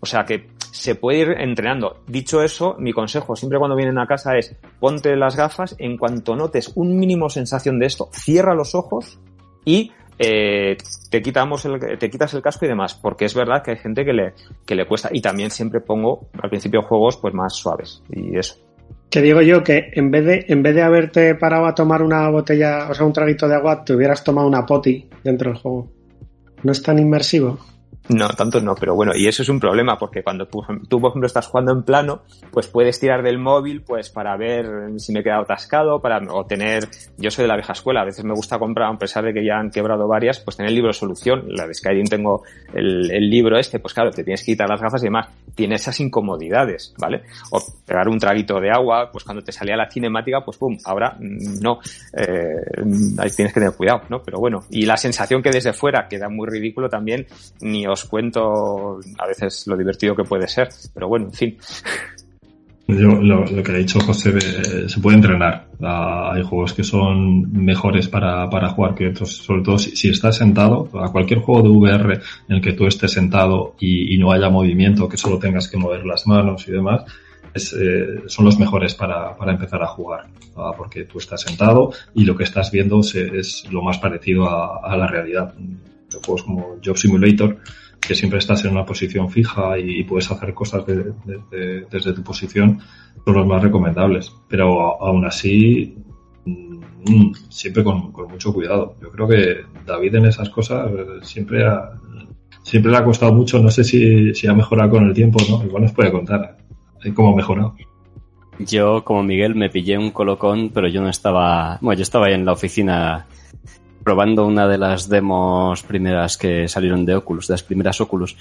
O 0.00 0.06
sea 0.06 0.24
que 0.24 0.48
se 0.72 0.94
puede 0.94 1.18
ir 1.18 1.30
entrenando. 1.38 2.02
Dicho 2.06 2.42
eso, 2.42 2.76
mi 2.78 2.92
consejo 2.92 3.36
siempre 3.36 3.58
cuando 3.58 3.76
vienen 3.76 3.98
a 3.98 4.06
casa 4.06 4.36
es 4.36 4.56
ponte 4.80 5.16
las 5.16 5.36
gafas, 5.36 5.76
en 5.78 5.96
cuanto 5.96 6.34
notes 6.34 6.72
un 6.74 6.98
mínimo 6.98 7.28
sensación 7.28 7.78
de 7.78 7.86
esto, 7.86 8.08
cierra 8.12 8.54
los 8.54 8.74
ojos 8.74 9.20
y 9.64 9.92
eh, 10.24 10.76
te 11.10 11.20
quitamos 11.20 11.64
el, 11.64 11.98
te 11.98 12.08
quitas 12.08 12.32
el 12.34 12.42
casco 12.42 12.64
y 12.64 12.68
demás, 12.68 12.94
porque 12.94 13.24
es 13.24 13.34
verdad 13.34 13.62
que 13.62 13.72
hay 13.72 13.76
gente 13.76 14.04
que 14.04 14.12
le, 14.12 14.34
que 14.64 14.76
le 14.76 14.86
cuesta. 14.86 15.08
Y 15.12 15.20
también 15.20 15.50
siempre 15.50 15.80
pongo 15.80 16.28
al 16.40 16.48
principio 16.48 16.82
juegos 16.82 17.16
pues 17.16 17.34
más 17.34 17.54
suaves 17.54 18.02
y 18.10 18.38
eso. 18.38 18.56
Que 19.10 19.20
digo 19.20 19.42
yo 19.42 19.62
que 19.62 19.90
en 19.94 20.10
vez 20.10 20.24
de, 20.24 20.46
en 20.48 20.62
vez 20.62 20.74
de 20.74 20.82
haberte 20.82 21.34
parado 21.34 21.66
a 21.66 21.74
tomar 21.74 22.02
una 22.02 22.28
botella, 22.30 22.88
o 22.88 22.94
sea, 22.94 23.04
un 23.04 23.12
traguito 23.12 23.48
de 23.48 23.56
agua, 23.56 23.84
te 23.84 23.94
hubieras 23.94 24.22
tomado 24.22 24.46
una 24.46 24.64
poti 24.64 25.08
dentro 25.24 25.50
del 25.50 25.60
juego. 25.60 25.90
¿No 26.62 26.72
es 26.72 26.82
tan 26.82 26.98
inmersivo? 26.98 27.58
No, 28.08 28.28
tanto 28.30 28.60
no, 28.60 28.74
pero 28.74 28.96
bueno, 28.96 29.12
y 29.14 29.28
eso 29.28 29.42
es 29.42 29.48
un 29.48 29.60
problema 29.60 29.96
porque 29.96 30.24
cuando 30.24 30.46
tú, 30.46 31.00
por 31.00 31.10
ejemplo, 31.10 31.26
estás 31.26 31.46
jugando 31.46 31.72
en 31.72 31.84
plano, 31.84 32.22
pues 32.50 32.66
puedes 32.66 32.98
tirar 32.98 33.22
del 33.22 33.38
móvil 33.38 33.82
pues 33.82 34.10
para 34.10 34.36
ver 34.36 34.66
si 34.98 35.12
me 35.12 35.20
he 35.20 35.22
quedado 35.22 35.42
atascado, 35.42 36.00
para 36.00 36.20
o 36.32 36.44
tener, 36.44 36.88
yo 37.16 37.30
soy 37.30 37.44
de 37.44 37.48
la 37.48 37.54
vieja 37.54 37.72
escuela, 37.72 38.00
a 38.00 38.04
veces 38.04 38.24
me 38.24 38.34
gusta 38.34 38.58
comprar, 38.58 38.92
a 38.92 38.98
pesar 38.98 39.24
de 39.24 39.32
que 39.32 39.44
ya 39.44 39.56
han 39.56 39.70
quebrado 39.70 40.08
varias, 40.08 40.40
pues 40.40 40.56
tener 40.56 40.70
el 40.70 40.74
libro 40.74 40.88
de 40.88 40.94
solución, 40.94 41.44
la 41.48 41.66
de 41.66 41.74
Skyrim 41.74 42.06
tengo 42.06 42.42
el, 42.74 43.30
libro 43.30 43.56
este, 43.56 43.78
pues 43.78 43.94
claro, 43.94 44.10
te 44.10 44.24
tienes 44.24 44.40
que 44.40 44.52
quitar 44.52 44.68
las 44.68 44.80
gafas 44.80 45.02
y 45.02 45.06
demás, 45.06 45.28
tiene 45.54 45.76
esas 45.76 45.98
incomodidades, 46.00 46.92
¿vale? 46.98 47.22
O 47.52 47.60
pegar 47.86 48.08
un 48.08 48.18
traguito 48.18 48.60
de 48.60 48.70
agua, 48.70 49.10
pues 49.12 49.22
cuando 49.22 49.44
te 49.44 49.52
salía 49.52 49.76
la 49.76 49.88
cinemática, 49.88 50.44
pues 50.44 50.56
pum, 50.58 50.76
ahora 50.84 51.16
no, 51.20 51.78
eh, 52.16 52.56
ahí 53.18 53.30
tienes 53.30 53.54
que 53.54 53.60
tener 53.60 53.76
cuidado, 53.76 54.02
¿no? 54.08 54.22
Pero 54.22 54.40
bueno, 54.40 54.64
y 54.70 54.86
la 54.86 54.96
sensación 54.96 55.40
que 55.40 55.50
desde 55.50 55.72
fuera 55.72 56.08
queda 56.08 56.28
muy 56.28 56.48
ridículo 56.48 56.88
también, 56.88 57.26
ni 57.60 57.86
os 57.92 58.04
cuento 58.04 59.00
a 59.18 59.26
veces 59.26 59.66
lo 59.66 59.76
divertido 59.76 60.14
que 60.14 60.24
puede 60.24 60.48
ser, 60.48 60.68
pero 60.94 61.08
bueno, 61.08 61.26
en 61.26 61.32
fin. 61.32 61.58
Yo, 62.88 63.08
lo, 63.08 63.44
lo, 63.46 63.62
que 63.62 63.72
ha 63.72 63.76
dicho 63.76 64.00
José, 64.00 64.30
eh, 64.36 64.88
se 64.88 65.00
puede 65.00 65.16
entrenar. 65.16 65.68
Ah, 65.80 66.32
hay 66.34 66.42
juegos 66.42 66.74
que 66.74 66.82
son 66.82 67.52
mejores 67.52 68.08
para, 68.08 68.50
para 68.50 68.70
jugar 68.70 68.94
que 68.94 69.08
otros, 69.08 69.36
sobre 69.36 69.62
todo 69.62 69.78
si, 69.78 69.96
si, 69.96 70.08
estás 70.08 70.36
sentado, 70.36 70.88
a 71.00 71.10
cualquier 71.10 71.40
juego 71.40 71.62
de 71.62 71.68
VR 71.68 72.20
en 72.48 72.56
el 72.56 72.60
que 72.60 72.72
tú 72.72 72.86
estés 72.86 73.12
sentado 73.12 73.76
y, 73.78 74.14
y 74.14 74.18
no 74.18 74.32
haya 74.32 74.50
movimiento, 74.50 75.08
que 75.08 75.16
solo 75.16 75.38
tengas 75.38 75.68
que 75.68 75.76
mover 75.76 76.04
las 76.04 76.26
manos 76.26 76.66
y 76.68 76.72
demás, 76.72 77.04
es, 77.54 77.72
eh, 77.72 78.22
son 78.26 78.44
los 78.44 78.58
mejores 78.58 78.94
para, 78.94 79.36
para 79.36 79.52
empezar 79.52 79.82
a 79.82 79.86
jugar, 79.86 80.26
ah, 80.56 80.72
porque 80.76 81.04
tú 81.04 81.18
estás 81.18 81.42
sentado 81.42 81.92
y 82.14 82.24
lo 82.24 82.36
que 82.36 82.44
estás 82.44 82.70
viendo 82.70 83.02
se, 83.02 83.38
es 83.38 83.64
lo 83.70 83.82
más 83.82 83.98
parecido 83.98 84.48
a, 84.48 84.80
a 84.82 84.96
la 84.96 85.06
realidad. 85.06 85.54
Juegos 86.24 86.42
como 86.42 86.78
Job 86.84 86.96
Simulator, 86.96 87.58
que 88.06 88.14
siempre 88.14 88.38
estás 88.38 88.64
en 88.64 88.72
una 88.72 88.84
posición 88.84 89.30
fija 89.30 89.78
y, 89.78 90.02
puedes 90.04 90.30
hacer 90.30 90.52
cosas 90.52 90.84
de, 90.86 90.96
de, 90.96 91.40
de, 91.50 91.86
desde 91.90 92.12
tu 92.12 92.22
posición, 92.22 92.80
son 93.24 93.34
los 93.34 93.46
más 93.46 93.62
recomendables. 93.62 94.32
Pero 94.48 95.00
aún 95.02 95.24
así, 95.24 95.96
mmm, 96.44 97.32
siempre 97.48 97.84
con, 97.84 98.12
mucho 98.28 98.52
cuidado. 98.52 98.96
Yo 99.00 99.10
creo 99.10 99.28
que 99.28 99.56
David 99.86 100.16
en 100.16 100.26
esas 100.26 100.50
cosas 100.50 100.90
eh, 100.90 101.04
siempre 101.22 101.64
ha, 101.64 101.92
siempre 102.62 102.90
le 102.90 102.98
ha 102.98 103.04
costado 103.04 103.32
mucho. 103.32 103.60
No 103.60 103.70
sé 103.70 103.84
si, 103.84 104.34
si 104.34 104.46
ha 104.48 104.52
mejorado 104.52 104.90
con 104.90 105.06
el 105.06 105.14
tiempo, 105.14 105.38
¿no? 105.48 105.64
Igual 105.64 105.84
nos 105.84 105.92
puede 105.92 106.10
contar 106.10 106.56
cómo 107.14 107.32
ha 107.32 107.36
mejorado. 107.36 107.74
Yo, 108.58 109.04
como 109.04 109.22
Miguel, 109.22 109.54
me 109.54 109.70
pillé 109.70 109.96
un 109.96 110.10
colocón, 110.10 110.70
pero 110.74 110.88
yo 110.88 111.00
no 111.00 111.08
estaba. 111.08 111.78
Bueno, 111.80 111.98
yo 111.98 112.02
estaba 112.02 112.30
en 112.30 112.44
la 112.44 112.52
oficina 112.52 113.26
probando 114.02 114.46
una 114.46 114.66
de 114.66 114.78
las 114.78 115.08
demos 115.08 115.82
primeras 115.82 116.36
que 116.36 116.68
salieron 116.68 117.04
de 117.04 117.14
Oculus, 117.16 117.48
de 117.48 117.54
las 117.54 117.62
primeras 117.62 118.00
Oculus. 118.00 118.36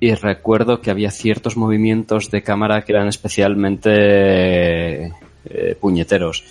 Y 0.00 0.14
recuerdo 0.14 0.80
que 0.80 0.90
había 0.90 1.10
ciertos 1.10 1.56
movimientos 1.56 2.30
de 2.30 2.42
cámara 2.42 2.82
que 2.82 2.92
eran 2.92 3.08
especialmente 3.08 5.06
eh, 5.44 5.76
puñeteros. 5.80 6.44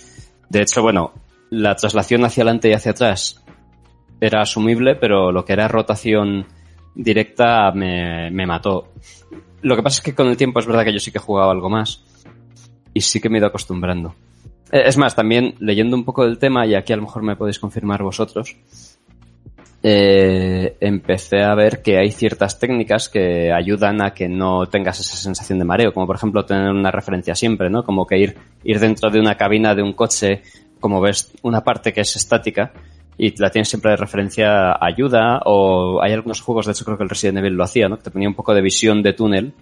De 0.48 0.62
hecho, 0.62 0.82
bueno, 0.82 1.12
la 1.50 1.74
traslación 1.74 2.24
hacia 2.24 2.42
adelante 2.42 2.68
y 2.68 2.74
hacia 2.74 2.92
atrás 2.92 3.42
era 4.20 4.42
asumible, 4.42 4.96
pero 4.96 5.32
lo 5.32 5.44
que 5.44 5.54
era 5.54 5.68
rotación 5.68 6.46
directa 6.94 7.70
me, 7.72 8.30
me 8.30 8.46
mató. 8.46 8.92
Lo 9.62 9.76
que 9.76 9.82
pasa 9.82 9.98
es 9.98 10.02
que 10.02 10.14
con 10.14 10.28
el 10.28 10.36
tiempo 10.36 10.60
es 10.60 10.66
verdad 10.66 10.84
que 10.84 10.92
yo 10.92 11.00
sí 11.00 11.10
que 11.10 11.18
he 11.18 11.22
jugado 11.22 11.50
algo 11.50 11.70
más 11.70 12.04
y 12.92 13.00
sí 13.00 13.20
que 13.20 13.28
me 13.28 13.38
he 13.38 13.40
ido 13.40 13.48
acostumbrando. 13.48 14.14
Es 14.70 14.96
más, 14.98 15.14
también 15.14 15.54
leyendo 15.60 15.96
un 15.96 16.04
poco 16.04 16.24
del 16.24 16.38
tema, 16.38 16.66
y 16.66 16.74
aquí 16.74 16.92
a 16.92 16.96
lo 16.96 17.02
mejor 17.02 17.22
me 17.22 17.36
podéis 17.36 17.58
confirmar 17.58 18.02
vosotros, 18.02 18.56
eh, 19.82 20.76
empecé 20.80 21.42
a 21.42 21.54
ver 21.54 21.82
que 21.82 21.98
hay 21.98 22.10
ciertas 22.10 22.58
técnicas 22.58 23.08
que 23.08 23.52
ayudan 23.52 24.02
a 24.02 24.12
que 24.12 24.28
no 24.28 24.66
tengas 24.66 24.98
esa 25.00 25.16
sensación 25.16 25.58
de 25.58 25.64
mareo, 25.64 25.94
como 25.94 26.06
por 26.06 26.16
ejemplo 26.16 26.44
tener 26.44 26.70
una 26.70 26.90
referencia 26.90 27.34
siempre, 27.34 27.70
¿no? 27.70 27.84
Como 27.84 28.06
que 28.06 28.18
ir, 28.18 28.36
ir 28.64 28.80
dentro 28.80 29.08
de 29.10 29.20
una 29.20 29.36
cabina 29.36 29.74
de 29.74 29.82
un 29.82 29.92
coche, 29.92 30.42
como 30.80 31.00
ves 31.00 31.32
una 31.42 31.62
parte 31.62 31.92
que 31.92 32.00
es 32.00 32.16
estática, 32.16 32.72
y 33.16 33.36
la 33.40 33.50
tienes 33.50 33.68
siempre 33.68 33.92
de 33.92 33.96
referencia 33.96 34.76
ayuda, 34.84 35.40
o 35.44 36.02
hay 36.02 36.12
algunos 36.12 36.40
juegos, 36.40 36.66
de 36.66 36.72
hecho 36.72 36.84
creo 36.84 36.98
que 36.98 37.04
el 37.04 37.10
Resident 37.10 37.38
Evil 37.38 37.54
lo 37.54 37.64
hacía, 37.64 37.88
¿no? 37.88 37.96
Que 37.96 38.04
te 38.04 38.10
ponía 38.10 38.28
un 38.28 38.34
poco 38.34 38.54
de 38.54 38.62
visión 38.62 39.02
de 39.02 39.12
túnel, 39.12 39.54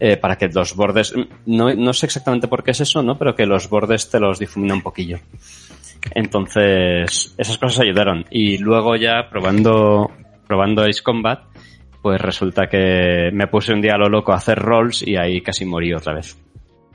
eh, 0.00 0.16
para 0.16 0.36
que 0.36 0.48
los 0.48 0.74
bordes, 0.74 1.14
no, 1.46 1.74
no 1.74 1.92
sé 1.92 2.06
exactamente 2.06 2.48
por 2.48 2.62
qué 2.62 2.72
es 2.72 2.80
eso, 2.80 3.02
¿no? 3.02 3.16
Pero 3.18 3.34
que 3.34 3.46
los 3.46 3.68
bordes 3.68 4.10
te 4.10 4.20
los 4.20 4.38
difumina 4.38 4.74
un 4.74 4.82
poquillo. 4.82 5.18
Entonces, 6.14 7.34
esas 7.36 7.58
cosas 7.58 7.80
ayudaron. 7.80 8.24
Y 8.30 8.58
luego 8.58 8.96
ya 8.96 9.28
probando, 9.28 10.10
probando 10.46 10.84
Ace 10.84 11.02
Combat, 11.02 11.44
pues 12.02 12.20
resulta 12.20 12.68
que 12.68 13.30
me 13.32 13.48
puse 13.48 13.72
un 13.72 13.80
día 13.80 13.94
a 13.94 13.98
lo 13.98 14.08
loco 14.08 14.32
a 14.32 14.36
hacer 14.36 14.58
rolls 14.58 15.06
y 15.06 15.16
ahí 15.16 15.40
casi 15.40 15.64
morí 15.64 15.92
otra 15.92 16.14
vez. 16.14 16.38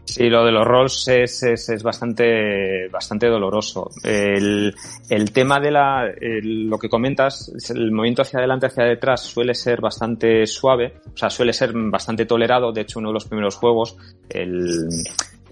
Sí, 0.04 0.30
lo 0.30 0.44
de 0.44 0.52
los 0.52 0.66
rolls 0.66 1.08
es, 1.08 1.44
es, 1.44 1.70
es 1.70 1.84
bastante, 1.84 2.88
bastante 2.90 3.28
doloroso. 3.28 3.90
El, 4.04 4.76
el 5.10 5.32
tema 5.32 5.60
de 5.60 5.72
la, 5.72 6.12
lo 6.20 6.78
que 6.78 6.90
comentas, 6.90 7.52
el 7.70 7.92
movimiento 7.92 8.24
hacia 8.24 8.40
adelante, 8.40 8.66
hacia 8.66 8.84
detrás 8.84 9.22
suele 9.22 9.54
ser 9.54 9.80
bastante 9.80 10.46
suave, 10.48 10.96
o 11.14 11.18
sea, 11.18 11.30
suele 11.30 11.54
ser 11.54 11.72
bastante 11.74 12.26
tolerado. 12.26 12.72
De 12.72 12.82
hecho, 12.82 13.00
uno 13.00 13.10
de 13.10 13.14
los 13.14 13.26
primeros 13.26 13.56
juegos, 13.56 13.96
el, 14.30 14.90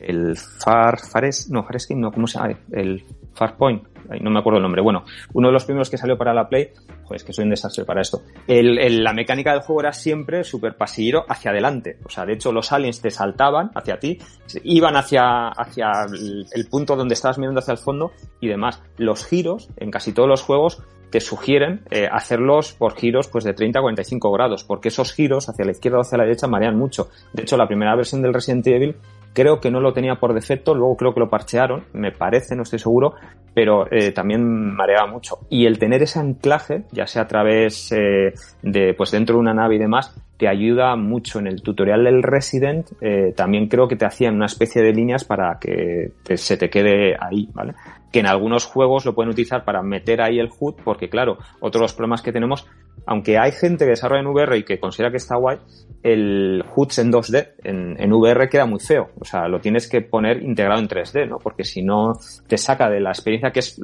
el 0.02 0.36
Far, 0.36 1.00
Fares, 1.00 1.50
no, 1.50 1.66
no, 1.96 2.12
¿cómo 2.12 2.28
se 2.28 2.40
llama? 2.40 2.60
El 2.72 3.04
Farpoint, 3.34 3.84
no 4.22 4.32
me 4.32 4.40
acuerdo 4.40 4.58
el 4.58 4.64
nombre. 4.64 4.82
Bueno, 4.82 5.04
uno 5.34 5.48
de 5.48 5.54
los 5.54 5.66
primeros 5.66 5.90
que 5.90 5.98
salió 5.98 6.18
para 6.18 6.34
la 6.34 6.50
Play, 6.50 6.70
pues 7.08 7.24
que 7.24 7.34
soy 7.34 7.44
un 7.44 7.52
desastre 7.52 7.86
para 7.86 8.02
esto. 8.02 8.22
La 8.48 9.14
mecánica 9.14 9.52
del 9.52 9.62
juego 9.62 9.82
era 9.82 9.94
siempre 9.94 10.44
súper 10.44 10.76
pasillero 10.76 11.26
hacia 11.28 11.52
adelante. 11.52 11.98
O 12.06 12.10
sea, 12.10 12.26
de 12.26 12.34
hecho, 12.34 12.52
los 12.52 12.72
aliens 12.72 13.02
te 13.02 13.12
saltaban 13.12 13.72
hacia 13.76 14.00
ti, 14.00 14.18
iban 14.64 14.96
hacia, 14.96 15.50
hacia 15.50 15.92
el, 16.12 16.46
el 16.52 16.68
punto 16.68 16.96
donde 16.96 17.14
estabas 17.14 17.38
mirando 17.38 17.60
hacia 17.60 17.74
el 17.74 17.78
fondo 17.78 18.12
y 18.40 18.48
demás. 18.48 18.82
Los 18.98 19.26
giros, 19.26 19.70
en 19.78 19.92
casi 19.92 20.14
todos 20.14 20.28
los 20.28 20.42
juegos, 20.42 20.82
te 21.10 21.20
sugieren 21.20 21.82
eh, 21.90 22.08
hacerlos 22.12 22.74
por 22.74 22.96
giros 22.96 23.28
pues 23.28 23.44
de 23.44 23.54
30 23.54 23.80
a 23.80 23.82
45 23.82 24.32
grados, 24.32 24.64
porque 24.64 24.90
esos 24.90 25.14
giros 25.14 25.50
hacia 25.50 25.66
la 25.66 25.72
izquierda 25.72 26.00
o 26.00 26.02
hacia 26.02 26.18
la 26.18 26.24
derecha 26.26 26.48
marean 26.48 26.78
mucho. 26.78 27.10
De 27.34 27.44
hecho, 27.44 27.58
la 27.58 27.68
primera 27.68 27.96
versión 27.96 28.22
del 28.22 28.34
Resident 28.34 28.68
Evil 28.68 28.96
creo 29.34 29.60
que 29.60 29.72
no 29.72 29.80
lo 29.80 29.94
tenía 29.94 30.16
por 30.16 30.34
defecto, 30.34 30.74
luego 30.74 30.98
creo 30.98 31.14
que 31.14 31.20
lo 31.20 31.30
parchearon, 31.30 31.86
me 31.94 32.12
parece, 32.12 32.56
no 32.56 32.64
estoy 32.64 32.80
seguro, 32.80 33.14
pero 33.54 33.92
eh, 33.92 34.12
también 34.12 34.76
mareaba 34.76 35.08
mucho. 35.08 35.40
Y 35.50 35.66
el 35.66 35.80
tener 35.80 36.02
ese 36.04 36.20
anclaje, 36.20 36.84
ya 36.92 37.08
sea 37.08 37.24
a 37.24 37.28
través 37.28 37.92
eh, 37.92 38.34
de, 38.62 38.94
pues 38.94 39.12
dentro 39.12 39.36
de 39.36 39.42
una 39.42 39.54
nave 39.54 39.76
y 39.76 39.80
demás, 39.80 40.16
te 40.40 40.48
ayuda 40.48 40.96
mucho 40.96 41.40
en 41.40 41.48
el 41.48 41.62
tutorial 41.62 42.06
del 42.06 42.24
Resident, 42.24 42.88
eh, 43.02 43.34
también 43.36 43.68
creo 43.68 43.90
que 43.90 43.98
te 43.98 44.06
hacían 44.06 44.36
una 44.36 44.46
especie 44.46 44.82
de 44.82 44.94
líneas 44.94 45.26
para 45.26 45.60
que 45.60 46.14
te, 46.24 46.38
se 46.38 46.56
te 46.56 46.70
quede 46.70 47.14
ahí, 47.20 47.50
¿vale? 47.54 47.74
Que 48.10 48.22
en 48.22 48.26
algunos 48.26 48.66
juegos 48.66 49.06
lo 49.06 49.14
pueden 49.14 49.32
utilizar 49.32 49.66
para 49.66 49.84
meter 49.84 50.22
ahí 50.22 50.40
el 50.40 50.50
HUD, 50.58 50.76
porque 50.86 51.10
claro, 51.10 51.40
otro 51.60 51.80
de 51.80 51.84
los 51.84 51.94
problemas 51.94 52.22
que 52.22 52.32
tenemos, 52.32 52.66
aunque 53.06 53.38
hay 53.38 53.52
gente 53.52 53.84
que 53.84 53.92
desarrolla 53.92 54.22
en 54.22 54.28
VR 54.28 54.58
y 54.58 54.64
que 54.64 54.80
considera 54.80 55.12
que 55.12 55.18
está 55.18 55.36
guay, 55.36 55.58
el 56.04 56.64
HUD 56.74 57.00
en 57.00 57.12
2D, 57.12 57.50
en, 57.66 58.02
en 58.02 58.14
VR 58.14 58.48
queda 58.48 58.66
muy 58.66 58.80
feo. 58.80 59.10
O 59.20 59.26
sea, 59.26 59.50
lo 59.50 59.60
tienes 59.60 59.90
que 59.90 60.00
poner 60.00 60.42
integrado 60.42 60.80
en 60.80 60.88
3D, 60.88 61.28
¿no? 61.28 61.40
Porque 61.40 61.66
si 61.66 61.84
no, 61.84 62.14
te 62.48 62.58
saca 62.58 62.90
de 62.90 63.02
la 63.02 63.10
experiencia 63.10 63.52
que 63.52 63.60
es 63.60 63.78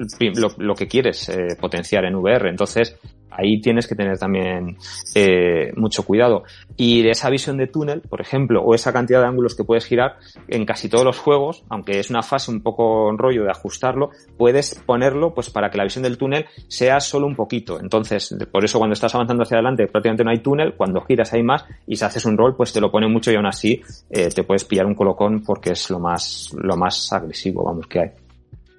lo, 0.58 0.74
que 0.74 0.88
quieres 0.88 1.28
eh, 1.28 1.58
potenciar 1.60 2.06
en 2.06 2.16
VR. 2.16 2.50
Entonces, 2.50 2.98
ahí 3.38 3.62
tienes 3.62 3.88
que 3.88 3.96
tener 3.96 4.18
también 4.18 4.78
eh, 5.14 5.72
mucho 5.76 6.04
cuidado. 6.04 6.44
Y 6.78 7.02
de 7.04 7.12
esa 7.12 7.30
visión 7.30 7.58
de 7.58 7.68
túnel, 7.68 8.02
por 8.02 8.22
ejemplo, 8.22 8.62
o 8.62 8.76
esa 8.76 8.94
cantidad 8.94 9.22
de 9.22 9.28
ángulos 9.28 9.56
que 9.56 9.64
puedes 9.64 9.86
girar, 9.86 10.18
en 10.48 10.66
casi 10.66 10.90
todos 10.90 11.06
los 11.06 11.20
juegos, 11.20 11.64
aunque 11.70 12.00
es 12.00 12.10
una 12.10 12.22
fase 12.22 12.52
un 12.52 12.62
poco 12.62 13.12
rollo 13.18 13.44
de 13.44 13.52
ajustarlo, 13.52 14.10
puedes 14.38 14.76
ponerlo 14.86 15.34
pues 15.34 15.50
para 15.50 15.70
que 15.70 15.78
la 15.78 15.84
visión 15.84 16.04
del 16.04 16.18
túnel 16.18 16.46
sea 16.68 17.00
solo 17.00 17.28
un 17.28 17.36
poquito. 17.36 17.80
Entonces, 17.80 18.36
por 18.52 18.64
eso 18.64 18.78
cuando 18.78 18.94
estás 18.94 19.14
avanzando 19.16 19.44
hacia 19.44 19.58
adelante 19.58 19.88
prácticamente 19.88 20.24
no 20.24 20.32
hay 20.32 20.40
túnel, 20.40 20.76
cuando 20.76 21.02
giras 21.02 21.34
hay 21.34 21.44
más 21.44 21.66
y 21.88 21.96
si 21.96 22.06
haces 22.06 22.26
un 22.26 22.38
roll 22.38 22.56
pues 22.56 22.74
te 22.74 22.82
lo 22.82 22.92
pone 22.92 23.08
mucho 23.08 23.32
y 23.32 23.36
aún 23.36 23.46
así 23.46 23.82
eh, 24.10 24.30
te 24.30 24.44
puedes 24.44 24.66
pillar 24.66 24.86
un 24.86 24.96
colocón 24.96 25.44
porque 25.44 25.72
es 25.72 25.90
lo 25.90 26.00
más, 26.00 26.56
lo 26.58 26.76
más 26.76 27.12
agresivo, 27.14 27.64
vamos, 27.64 27.88
que 27.88 28.00
hay. 28.00 28.25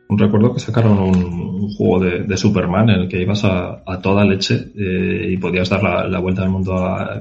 Recuerdo 0.09 0.55
que 0.55 0.61
sacaron 0.61 0.99
un, 0.99 1.71
juego 1.75 2.01
de, 2.05 2.23
de, 2.23 2.37
Superman 2.37 2.91
en 2.91 3.01
el 3.01 3.09
que 3.09 3.21
ibas 3.21 3.45
a, 3.45 3.83
a 3.85 4.01
toda 4.01 4.25
leche 4.25 4.73
eh, 4.77 5.31
y 5.33 5.37
podías 5.37 5.69
dar 5.69 5.83
la, 5.83 6.07
la, 6.07 6.21
vuelta 6.21 6.43
al 6.43 6.51
mundo 6.51 6.75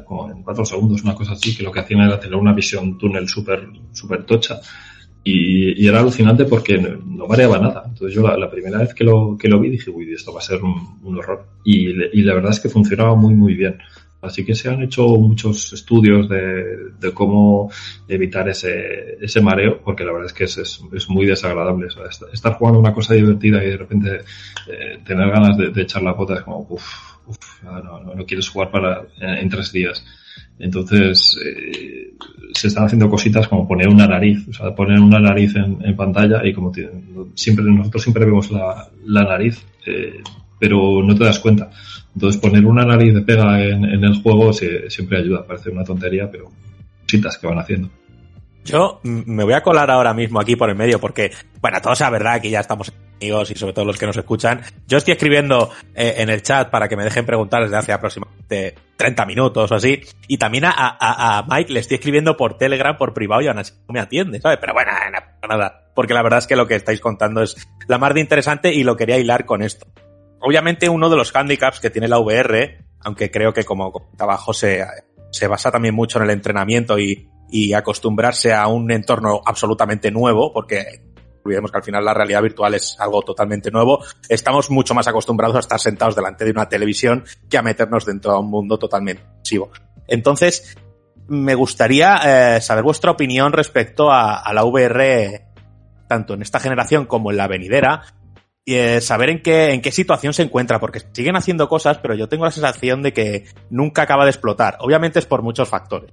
como 0.05 0.31
en 0.31 0.43
cuatro 0.43 0.63
segundos, 0.63 1.03
una 1.03 1.15
cosa 1.15 1.33
así, 1.33 1.55
que 1.55 1.63
lo 1.63 1.71
que 1.71 1.79
hacían 1.79 2.01
era 2.01 2.19
tener 2.19 2.35
una 2.35 2.53
visión 2.53 2.97
túnel 2.97 3.27
súper 3.27 3.67
super 3.91 4.23
tocha. 4.23 4.59
Y, 5.23 5.83
y, 5.83 5.87
era 5.87 6.01
alucinante 6.01 6.45
porque 6.45 6.77
no, 6.77 7.27
variaba 7.27 7.57
nada. 7.57 7.85
Entonces 7.87 8.13
yo 8.13 8.21
la, 8.21 8.37
la, 8.37 8.51
primera 8.51 8.77
vez 8.77 8.93
que 8.93 9.03
lo, 9.03 9.35
que 9.35 9.47
lo 9.47 9.59
vi 9.59 9.71
dije, 9.71 9.89
uy, 9.89 10.13
esto 10.13 10.31
va 10.31 10.39
a 10.39 10.43
ser 10.43 10.61
un, 10.61 10.99
un 11.01 11.17
horror. 11.17 11.47
Y, 11.63 11.89
y, 11.89 12.21
la 12.21 12.35
verdad 12.35 12.51
es 12.51 12.59
que 12.59 12.69
funcionaba 12.69 13.15
muy, 13.15 13.33
muy 13.33 13.55
bien. 13.55 13.79
Así 14.25 14.43
que 14.43 14.55
se 14.55 14.69
han 14.69 14.81
hecho 14.83 15.07
muchos 15.07 15.73
estudios 15.73 16.27
de, 16.27 16.91
de 16.99 17.13
cómo 17.13 17.71
evitar 18.07 18.47
ese, 18.49 19.17
ese, 19.21 19.41
mareo, 19.41 19.81
porque 19.83 20.03
la 20.03 20.11
verdad 20.11 20.27
es 20.27 20.33
que 20.33 20.43
es, 20.45 20.57
es, 20.57 21.09
muy 21.09 21.25
desagradable. 21.25 21.87
Estar 22.33 22.53
jugando 22.53 22.79
una 22.79 22.93
cosa 22.93 23.13
divertida 23.13 23.63
y 23.63 23.69
de 23.69 23.77
repente 23.77 24.21
eh, 24.67 24.99
tener 25.05 25.29
ganas 25.29 25.57
de, 25.57 25.81
echar 25.81 26.01
la 26.01 26.15
pota 26.15 26.35
es 26.35 26.41
como, 26.41 26.65
uff, 26.69 27.17
uf, 27.27 27.63
no, 27.63 27.81
no, 27.81 28.15
no, 28.15 28.25
quieres 28.25 28.49
jugar 28.49 28.71
para, 28.71 29.03
en, 29.19 29.29
en 29.29 29.49
tres 29.49 29.71
días. 29.71 30.03
Entonces, 30.57 31.37
eh, 31.45 32.13
se 32.53 32.67
están 32.67 32.85
haciendo 32.85 33.09
cositas 33.09 33.47
como 33.47 33.67
poner 33.67 33.89
una 33.89 34.07
nariz, 34.07 34.47
o 34.47 34.53
sea, 34.53 34.73
poner 34.73 34.99
una 34.99 35.19
nariz 35.19 35.53
en, 35.55 35.95
pantalla 35.95 36.45
y 36.45 36.53
como 36.53 36.71
siempre, 37.33 37.65
nosotros 37.65 38.03
siempre 38.03 38.25
vemos 38.25 38.49
la, 38.51 38.87
la 39.05 39.23
nariz, 39.23 39.65
eh, 39.85 40.21
pero 40.59 41.01
no 41.03 41.15
te 41.15 41.23
das 41.23 41.39
cuenta. 41.39 41.69
Entonces 42.13 42.39
poner 42.39 42.65
una 42.65 42.85
nariz 42.85 43.13
de 43.13 43.21
pega 43.21 43.61
en, 43.61 43.83
el 43.83 44.21
juego 44.21 44.53
se, 44.53 44.89
siempre 44.89 45.19
ayuda, 45.19 45.45
parece 45.45 45.69
una 45.69 45.83
tontería, 45.83 46.29
pero 46.31 46.51
cositas 47.03 47.37
que 47.37 47.47
van 47.47 47.59
haciendo. 47.59 47.89
Yo 48.63 48.99
me 49.03 49.43
voy 49.43 49.53
a 49.53 49.61
colar 49.61 49.91
ahora 49.91 50.13
mismo 50.13 50.39
aquí 50.39 50.55
por 50.55 50.69
el 50.69 50.75
medio 50.75 50.99
porque, 50.99 51.31
bueno, 51.61 51.79
todo 51.81 51.93
sea 51.93 52.09
verdad 52.09 52.41
que 52.41 52.49
ya 52.49 52.61
estamos 52.61 52.91
amigos 53.21 53.51
y 53.51 53.55
sobre 53.55 53.73
todo 53.73 53.85
los 53.85 53.97
que 53.97 54.07
nos 54.07 54.17
escuchan. 54.17 54.61
Yo 54.87 54.97
estoy 54.97 55.13
escribiendo 55.13 55.71
eh, 55.93 56.15
en 56.17 56.29
el 56.29 56.41
chat 56.41 56.69
para 56.69 56.87
que 56.87 56.95
me 56.95 57.03
dejen 57.03 57.25
preguntar 57.25 57.63
desde 57.63 57.77
hace 57.77 57.93
aproximadamente 57.93 58.75
30 58.97 59.25
minutos 59.25 59.71
o 59.71 59.75
así. 59.75 60.01
Y 60.27 60.37
también 60.37 60.63
a, 60.65 61.45
Mike 61.47 61.73
le 61.73 61.79
estoy 61.79 61.95
escribiendo 61.95 62.35
por 62.35 62.57
Telegram, 62.57 62.97
por 62.97 63.13
privado 63.13 63.41
y 63.41 63.47
aún 63.47 63.59
así 63.59 63.73
no 63.87 63.93
me 63.93 63.99
atiende, 63.99 64.41
¿sabes? 64.41 64.57
Pero 64.59 64.73
bueno, 64.73 64.91
no, 65.11 65.47
nada. 65.47 65.83
Porque 65.93 66.13
la 66.13 66.23
verdad 66.23 66.39
es 66.39 66.47
que 66.47 66.55
lo 66.55 66.67
que 66.67 66.75
estáis 66.75 66.99
contando 66.99 67.41
es 67.41 67.55
la 67.87 67.97
más 67.97 68.13
de 68.13 68.21
interesante 68.21 68.73
y 68.73 68.83
lo 68.83 68.97
quería 68.97 69.17
hilar 69.17 69.45
con 69.45 69.61
esto. 69.61 69.85
Obviamente 70.45 70.87
uno 70.89 71.09
de 71.09 71.15
los 71.15 71.35
handicaps 71.35 71.79
que 71.79 71.89
tiene 71.89 72.07
la 72.07 72.19
VR, 72.19 72.77
aunque 72.99 73.31
creo 73.31 73.51
que 73.51 73.63
como 73.63 73.91
comentaba 73.91 74.37
José, 74.37 74.85
se 75.31 75.47
basa 75.47 75.71
también 75.71 75.95
mucho 75.95 76.19
en 76.19 76.25
el 76.25 76.29
entrenamiento 76.29 76.99
y, 76.99 77.27
y 77.49 77.73
acostumbrarse 77.73 78.53
a 78.53 78.67
un 78.67 78.91
entorno 78.91 79.41
absolutamente 79.43 80.11
nuevo, 80.11 80.53
porque 80.53 81.01
olvidemos 81.43 81.71
que 81.71 81.77
al 81.77 81.83
final 81.83 82.05
la 82.05 82.13
realidad 82.13 82.43
virtual 82.43 82.75
es 82.75 82.95
algo 82.99 83.23
totalmente 83.23 83.71
nuevo, 83.71 84.03
estamos 84.29 84.69
mucho 84.69 84.93
más 84.93 85.07
acostumbrados 85.07 85.55
a 85.55 85.61
estar 85.61 85.79
sentados 85.79 86.15
delante 86.15 86.45
de 86.45 86.51
una 86.51 86.69
televisión 86.69 87.23
que 87.49 87.57
a 87.57 87.63
meternos 87.63 88.05
dentro 88.05 88.33
de 88.33 88.37
un 88.37 88.49
mundo 88.51 88.77
totalmente 88.77 89.23
pasivo. 89.39 89.71
Entonces, 90.07 90.77
me 91.27 91.55
gustaría 91.55 92.57
eh, 92.57 92.61
saber 92.61 92.83
vuestra 92.83 93.09
opinión 93.09 93.51
respecto 93.51 94.11
a, 94.11 94.35
a, 94.35 94.53
la 94.53 94.63
VR, 94.63 95.47
tanto 96.07 96.35
en 96.35 96.43
esta 96.43 96.59
generación 96.59 97.07
como 97.07 97.31
en 97.31 97.37
la 97.37 97.47
venidera, 97.47 98.03
eh, 98.65 98.99
saber 99.01 99.29
en 99.29 99.41
qué, 99.41 99.73
en 99.73 99.81
qué 99.81 99.91
situación 99.91 100.33
se 100.33 100.43
encuentra, 100.43 100.79
porque 100.79 101.01
siguen 101.11 101.35
haciendo 101.35 101.69
cosas, 101.69 101.99
pero 101.99 102.15
yo 102.15 102.27
tengo 102.27 102.45
la 102.45 102.51
sensación 102.51 103.03
de 103.03 103.13
que 103.13 103.45
nunca 103.69 104.03
acaba 104.03 104.25
de 104.25 104.31
explotar. 104.31 104.77
Obviamente 104.79 105.19
es 105.19 105.25
por 105.25 105.43
muchos 105.43 105.69
factores. 105.69 106.11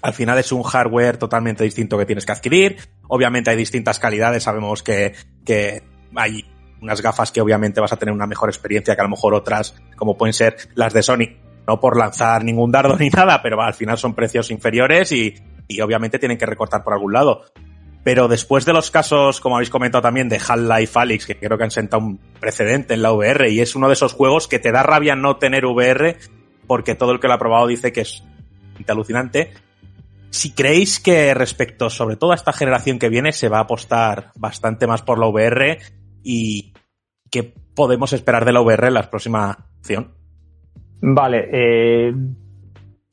Al 0.00 0.12
final 0.12 0.38
es 0.38 0.52
un 0.52 0.62
hardware 0.62 1.16
totalmente 1.16 1.64
distinto 1.64 1.96
que 1.98 2.06
tienes 2.06 2.26
que 2.26 2.32
adquirir. 2.32 2.76
Obviamente 3.08 3.50
hay 3.50 3.56
distintas 3.56 3.98
calidades. 3.98 4.42
Sabemos 4.42 4.82
que, 4.82 5.14
que 5.44 5.82
hay 6.14 6.44
unas 6.80 7.00
gafas 7.00 7.32
que 7.32 7.40
obviamente 7.40 7.80
vas 7.80 7.92
a 7.92 7.96
tener 7.96 8.14
una 8.14 8.26
mejor 8.26 8.50
experiencia 8.50 8.94
que 8.94 9.00
a 9.00 9.04
lo 9.04 9.10
mejor 9.10 9.34
otras, 9.34 9.74
como 9.96 10.18
pueden 10.18 10.34
ser 10.34 10.56
las 10.74 10.92
de 10.92 11.02
Sony. 11.02 11.38
No 11.66 11.80
por 11.80 11.96
lanzar 11.96 12.44
ningún 12.44 12.70
dardo 12.70 12.96
ni 12.98 13.08
nada, 13.08 13.42
pero 13.42 13.60
al 13.62 13.74
final 13.74 13.96
son 13.96 14.14
precios 14.14 14.50
inferiores 14.50 15.10
y, 15.12 15.34
y 15.68 15.80
obviamente 15.80 16.18
tienen 16.18 16.36
que 16.36 16.46
recortar 16.46 16.84
por 16.84 16.92
algún 16.92 17.12
lado. 17.12 17.42
Pero 18.04 18.28
después 18.28 18.66
de 18.66 18.74
los 18.74 18.90
casos, 18.90 19.40
como 19.40 19.56
habéis 19.56 19.70
comentado 19.70 20.02
también, 20.02 20.28
de 20.28 20.36
Half-Life 20.36 20.98
Alyx, 20.98 21.26
que 21.26 21.38
creo 21.38 21.56
que 21.56 21.64
han 21.64 21.70
sentado 21.70 22.04
un 22.04 22.18
precedente 22.38 22.94
en 22.94 23.02
la 23.02 23.12
VR, 23.12 23.50
y 23.50 23.60
es 23.60 23.74
uno 23.74 23.88
de 23.88 23.94
esos 23.94 24.12
juegos 24.12 24.46
que 24.46 24.58
te 24.58 24.70
da 24.70 24.82
rabia 24.82 25.16
no 25.16 25.38
tener 25.38 25.64
VR, 25.64 26.18
porque 26.66 26.94
todo 26.94 27.12
el 27.12 27.20
que 27.20 27.28
lo 27.28 27.34
ha 27.34 27.38
probado 27.38 27.66
dice 27.66 27.92
que 27.92 28.02
es 28.02 28.22
alucinante, 28.86 29.52
si 30.34 30.52
creéis 30.52 30.98
que 31.00 31.32
respecto 31.32 31.88
sobre 31.88 32.16
todo 32.16 32.32
a 32.32 32.34
esta 32.34 32.52
generación 32.52 32.98
que 32.98 33.08
viene 33.08 33.32
se 33.32 33.48
va 33.48 33.58
a 33.58 33.62
apostar 33.62 34.32
bastante 34.34 34.86
más 34.88 35.00
por 35.00 35.18
la 35.18 35.28
VR 35.28 35.78
y 36.24 36.72
qué 37.30 37.54
podemos 37.74 38.12
esperar 38.12 38.44
de 38.44 38.52
la 38.52 38.60
VR 38.60 38.88
en 38.88 38.94
la 38.94 39.08
próxima 39.08 39.68
acción. 39.78 40.12
Vale, 41.00 41.48
eh, 41.52 42.12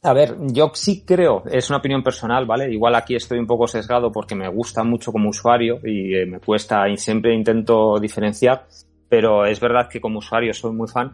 a 0.04 0.14
ver, 0.14 0.36
yo 0.48 0.72
sí 0.74 1.04
creo, 1.06 1.44
es 1.46 1.70
una 1.70 1.78
opinión 1.78 2.04
personal, 2.04 2.46
¿vale? 2.46 2.72
Igual 2.72 2.96
aquí 2.96 3.16
estoy 3.16 3.40
un 3.40 3.48
poco 3.48 3.68
sesgado 3.68 4.12
porque 4.12 4.36
me 4.36 4.48
gusta 4.48 4.84
mucho 4.84 5.12
como 5.12 5.30
usuario 5.30 5.80
y 5.84 6.16
eh, 6.16 6.26
me 6.26 6.40
cuesta 6.40 6.90
y 6.90 6.98
siempre 6.98 7.36
intento 7.36 8.00
diferenciar, 8.00 8.66
pero 9.08 9.46
es 9.46 9.60
verdad 9.60 9.88
que 9.90 10.02
como 10.02 10.20
usuario 10.20 10.54
soy 10.54 10.72
muy 10.72 10.88
fan 10.88 11.14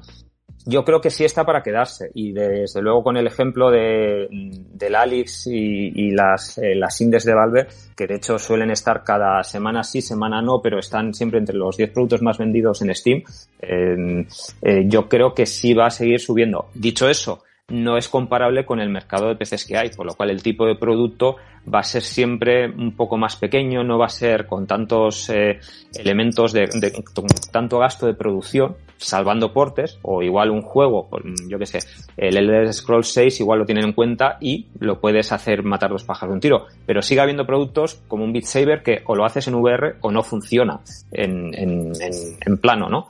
yo 0.67 0.83
creo 0.83 0.99
que 0.99 1.09
sí 1.09 1.23
está 1.23 1.45
para 1.45 1.63
quedarse 1.63 2.11
y 2.13 2.33
desde 2.33 2.81
luego 2.81 3.01
con 3.01 3.15
el 3.15 3.25
ejemplo 3.25 3.71
de, 3.71 4.27
del 4.29 4.95
Alix 4.95 5.47
y, 5.47 5.91
y 5.95 6.11
las, 6.11 6.57
eh, 6.57 6.75
las 6.75 6.99
Indes 6.99 7.23
de 7.23 7.33
Valve, 7.33 7.67
que 7.95 8.05
de 8.05 8.15
hecho 8.15 8.37
suelen 8.37 8.71
estar 8.71 9.03
cada 9.03 9.41
semana 9.43 9.83
sí, 9.83 10.01
semana 10.01 10.41
no, 10.41 10.61
pero 10.61 10.77
están 10.77 11.13
siempre 11.13 11.39
entre 11.39 11.55
los 11.55 11.77
10 11.77 11.91
productos 11.91 12.21
más 12.21 12.37
vendidos 12.37 12.81
en 12.81 12.93
Steam, 12.93 13.23
eh, 13.61 14.27
eh, 14.61 14.83
yo 14.87 15.07
creo 15.07 15.33
que 15.33 15.45
sí 15.45 15.73
va 15.73 15.87
a 15.87 15.91
seguir 15.91 16.19
subiendo. 16.19 16.67
Dicho 16.73 17.07
eso, 17.07 17.43
no 17.69 17.97
es 17.97 18.07
comparable 18.07 18.65
con 18.65 18.79
el 18.79 18.89
mercado 18.89 19.27
de 19.27 19.35
PCs 19.35 19.65
que 19.65 19.77
hay, 19.77 19.89
por 19.89 20.05
lo 20.05 20.13
cual 20.13 20.29
el 20.29 20.41
tipo 20.41 20.65
de 20.65 20.75
producto 20.75 21.35
va 21.73 21.79
a 21.79 21.83
ser 21.83 22.01
siempre 22.01 22.69
un 22.69 22.95
poco 22.95 23.17
más 23.17 23.35
pequeño, 23.35 23.83
no 23.83 23.97
va 23.97 24.05
a 24.05 24.09
ser 24.09 24.47
con 24.47 24.65
tantos 24.65 25.29
eh, 25.29 25.59
elementos 25.93 26.53
de, 26.53 26.67
de, 26.67 27.03
tanto 27.51 27.79
gasto 27.79 28.05
de 28.05 28.13
producción, 28.13 28.77
salvando 28.95 29.51
portes, 29.51 29.99
o 30.01 30.23
igual 30.23 30.49
un 30.49 30.61
juego, 30.61 31.09
yo 31.49 31.59
que 31.59 31.65
sé, 31.65 31.79
el 32.15 32.37
Elder 32.37 32.73
Scrolls 32.73 33.09
6 33.09 33.41
igual 33.41 33.59
lo 33.59 33.65
tienen 33.65 33.83
en 33.83 33.93
cuenta 33.93 34.37
y 34.39 34.67
lo 34.79 35.01
puedes 35.01 35.33
hacer 35.33 35.63
matar 35.63 35.91
dos 35.91 36.05
pájaros 36.05 36.31
de 36.31 36.35
un 36.35 36.41
tiro, 36.41 36.67
pero 36.85 37.01
sigue 37.01 37.19
habiendo 37.19 37.45
productos 37.45 37.95
como 38.07 38.23
un 38.23 38.31
Beat 38.31 38.45
Saber 38.45 38.81
que 38.81 39.01
o 39.05 39.15
lo 39.15 39.25
haces 39.25 39.45
en 39.49 39.55
VR 39.55 39.97
o 39.99 40.09
no 40.09 40.23
funciona 40.23 40.79
en, 41.11 41.53
en, 41.53 41.91
en 41.99 42.57
plano, 42.59 42.87
¿no? 42.87 43.09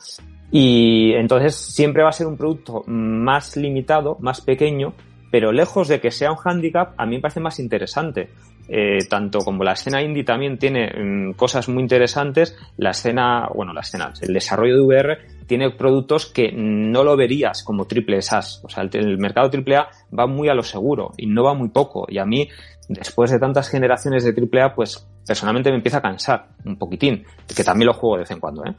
Y 0.52 1.14
entonces 1.14 1.56
siempre 1.56 2.04
va 2.04 2.10
a 2.10 2.14
ser 2.14 2.28
un 2.28 2.38
producto 2.38 2.84
más 2.88 3.58
limitado, 3.58 4.18
más 4.20 4.42
pequeño, 4.42 4.94
pero 5.32 5.52
lejos 5.52 5.88
de 5.88 6.00
que 6.00 6.12
sea 6.12 6.32
un 6.32 6.38
handicap, 6.44 6.94
a 6.98 7.06
mí 7.06 7.16
me 7.16 7.22
parece 7.22 7.40
más 7.40 7.60
interesante. 7.60 8.30
Eh, 8.70 9.06
tanto 9.10 9.40
como 9.40 9.64
la 9.64 9.74
escena 9.74 10.02
indie 10.02 10.26
también 10.26 10.58
tiene 10.58 10.92
mm, 10.92 11.34
cosas 11.34 11.70
muy 11.70 11.82
interesantes, 11.82 12.58
la 12.76 12.90
escena, 12.90 13.48
bueno, 13.54 13.72
la 13.72 13.80
escena, 13.80 14.12
el 14.22 14.34
desarrollo 14.34 14.76
de 14.76 14.82
VR 14.82 15.18
tiene 15.48 15.72
productos 15.72 16.26
que 16.26 16.52
no 16.52 17.06
lo 17.06 17.16
verías 17.16 17.64
como 17.64 17.86
triple 17.86 18.22
SaaS. 18.22 18.62
O 18.64 18.70
sea, 18.70 18.84
el, 18.84 19.18
mercado 19.18 19.50
triple 19.50 19.78
A 19.78 19.88
va 20.18 20.28
muy 20.28 20.50
a 20.50 20.54
lo 20.54 20.64
seguro, 20.64 21.12
y 21.18 21.28
no 21.28 21.44
va 21.44 21.54
muy 21.54 21.70
poco. 21.70 22.06
Y 22.10 22.18
a 22.18 22.26
mí, 22.26 22.50
después 22.90 23.32
de 23.32 23.40
tantas 23.40 23.70
generaciones 23.70 24.26
de 24.26 24.34
triple 24.34 24.62
A, 24.62 24.76
pues 24.76 25.08
personalmente 25.26 25.70
me 25.70 25.78
empieza 25.78 26.00
a 26.00 26.02
cansar 26.02 26.50
un 26.66 26.78
poquitín, 26.78 27.24
que 27.56 27.64
también 27.64 27.88
lo 27.88 27.94
juego 27.94 28.16
de 28.16 28.22
vez 28.24 28.32
en 28.32 28.40
cuando, 28.40 28.66
¿eh? 28.66 28.76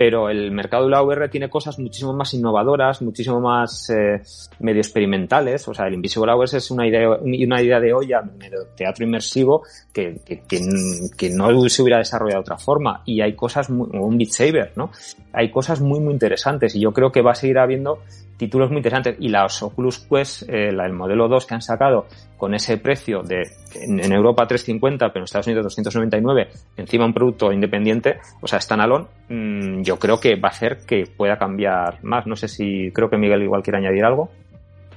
Pero 0.00 0.30
el 0.30 0.50
mercado 0.50 0.84
de 0.84 0.92
la 0.92 1.02
VR 1.02 1.28
tiene 1.28 1.50
cosas 1.50 1.78
muchísimo 1.78 2.14
más 2.14 2.32
innovadoras, 2.32 3.02
muchísimo 3.02 3.38
más 3.38 3.90
eh, 3.90 4.22
medio 4.60 4.80
experimentales. 4.80 5.68
O 5.68 5.74
sea, 5.74 5.88
el 5.88 5.92
Invisible 5.92 6.32
Hours 6.32 6.54
es 6.54 6.70
una 6.70 6.88
idea, 6.88 7.10
una 7.10 7.60
idea 7.60 7.78
de 7.78 7.92
olla, 7.92 8.22
medio 8.22 8.68
teatro 8.74 9.04
inmersivo, 9.04 9.62
que, 9.92 10.18
que, 10.24 10.40
que, 10.48 11.28
no 11.28 11.68
se 11.68 11.82
hubiera 11.82 11.98
desarrollado 11.98 12.38
de 12.38 12.40
otra 12.40 12.56
forma. 12.56 13.02
Y 13.04 13.20
hay 13.20 13.34
cosas 13.34 13.68
muy, 13.68 13.90
un 13.92 14.16
Beat 14.16 14.30
Saber, 14.30 14.72
¿no? 14.74 14.90
Hay 15.32 15.50
cosas 15.50 15.80
muy, 15.80 16.00
muy 16.00 16.12
interesantes 16.12 16.74
y 16.74 16.80
yo 16.80 16.92
creo 16.92 17.12
que 17.12 17.22
va 17.22 17.32
a 17.32 17.34
seguir 17.34 17.58
habiendo 17.58 18.00
títulos 18.36 18.70
muy 18.70 18.78
interesantes. 18.78 19.16
Y 19.20 19.28
las 19.28 19.62
Oculus 19.62 19.98
Quest, 19.98 20.48
eh, 20.48 20.72
la, 20.72 20.86
el 20.86 20.92
modelo 20.92 21.28
2 21.28 21.46
que 21.46 21.54
han 21.54 21.62
sacado 21.62 22.06
con 22.36 22.54
ese 22.54 22.78
precio 22.78 23.22
de 23.22 23.42
en, 23.74 24.00
en, 24.00 24.12
Europa 24.12 24.46
350, 24.46 25.08
pero 25.08 25.20
en 25.20 25.24
Estados 25.24 25.46
Unidos 25.46 25.64
299, 25.64 26.48
encima 26.78 27.04
un 27.04 27.12
producto 27.12 27.52
independiente, 27.52 28.18
o 28.40 28.46
sea, 28.46 28.60
standalone, 28.60 29.06
mmm, 29.28 29.82
yo 29.82 29.98
creo 29.98 30.18
que 30.18 30.36
va 30.36 30.48
a 30.48 30.52
hacer 30.52 30.78
que 30.86 31.04
pueda 31.16 31.36
cambiar 31.36 32.02
más. 32.02 32.26
No 32.26 32.34
sé 32.34 32.48
si 32.48 32.90
creo 32.92 33.10
que 33.10 33.18
Miguel 33.18 33.42
igual 33.42 33.62
quiere 33.62 33.78
añadir 33.78 34.04
algo. 34.04 34.30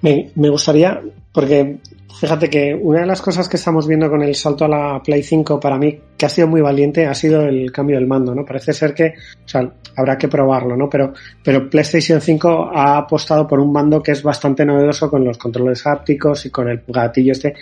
Me, 0.04 0.32
me 0.36 0.50
gustaría, 0.50 1.02
porque 1.32 1.80
fíjate 2.20 2.50
que 2.50 2.74
una 2.74 3.02
de 3.02 3.06
las 3.06 3.22
cosas 3.22 3.50
que 3.50 3.58
estamos 3.58 3.88
viendo 3.88 4.10
con 4.10 4.22
el 4.22 4.36
salto 4.36 4.66
a 4.66 4.68
la 4.68 5.02
Play 5.04 5.24
5 5.24 5.60
para 5.60 5.78
mí, 5.78 5.98
que 6.18 6.26
ha 6.26 6.30
sido 6.30 6.48
muy 6.48 6.62
valiente, 6.62 7.08
ha 7.08 7.14
sido 7.14 7.42
el 7.42 7.72
cambio 7.72 7.98
del 7.98 8.08
mando, 8.08 8.36
¿no? 8.36 8.46
Parece 8.46 8.74
ser 8.74 8.94
que, 8.94 9.14
o 9.46 9.48
sea, 9.48 9.72
habrá 9.96 10.18
que 10.18 10.28
probarlo, 10.28 10.76
¿no? 10.76 10.90
Pero, 10.90 11.14
pero 11.44 11.70
PlayStation 11.70 12.22
5 12.22 12.72
ha 12.74 12.98
apostado 12.98 13.48
por 13.48 13.60
un 13.60 13.72
mando 13.72 14.04
que 14.04 14.12
es 14.12 14.22
bastante 14.22 14.66
novedoso 14.66 15.10
con 15.10 15.24
los 15.24 15.38
controles 15.38 15.86
hápticos 15.88 16.46
y 16.46 16.50
con 16.50 16.70
el 16.70 16.84
gatillo 16.88 17.32
este. 17.32 17.56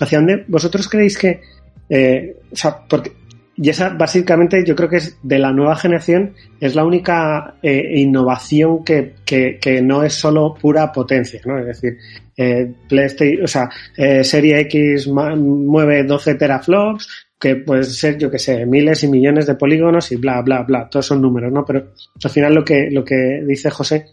¿Hacia 0.00 0.18
dónde 0.18 0.44
vosotros 0.48 0.88
creéis 0.88 1.16
que, 1.16 1.40
eh, 1.88 2.36
o 2.50 2.56
sea, 2.56 2.78
porque 2.88 3.12
y 3.56 3.70
esa 3.70 3.90
básicamente 3.90 4.64
yo 4.64 4.74
creo 4.74 4.88
que 4.88 4.96
es 4.96 5.18
de 5.22 5.38
la 5.38 5.52
nueva 5.52 5.76
generación, 5.76 6.34
es 6.60 6.74
la 6.74 6.84
única 6.84 7.54
eh, 7.62 8.00
innovación 8.00 8.84
que, 8.84 9.14
que, 9.24 9.58
que, 9.60 9.80
no 9.80 10.02
es 10.02 10.14
solo 10.14 10.54
pura 10.54 10.90
potencia, 10.90 11.40
¿no? 11.44 11.58
Es 11.58 11.66
decir, 11.66 11.98
eh, 12.36 12.72
PlayStation, 12.88 13.44
o 13.44 13.46
sea, 13.46 13.68
eh, 13.96 14.24
Serie 14.24 14.60
X 14.60 15.06
mueve 15.06 16.02
12 16.02 16.34
teraflops, 16.34 17.28
que 17.38 17.56
puede 17.56 17.84
ser, 17.84 18.18
yo 18.18 18.30
que 18.30 18.38
sé, 18.38 18.66
miles 18.66 19.04
y 19.04 19.08
millones 19.08 19.46
de 19.46 19.54
polígonos 19.54 20.10
y 20.10 20.16
bla, 20.16 20.40
bla, 20.42 20.62
bla, 20.62 20.88
todos 20.88 21.06
son 21.06 21.20
números, 21.20 21.52
¿no? 21.52 21.64
Pero 21.64 21.92
al 22.22 22.30
final 22.30 22.54
lo 22.54 22.64
que, 22.64 22.88
lo 22.90 23.04
que 23.04 23.42
dice 23.46 23.70
José, 23.70 24.06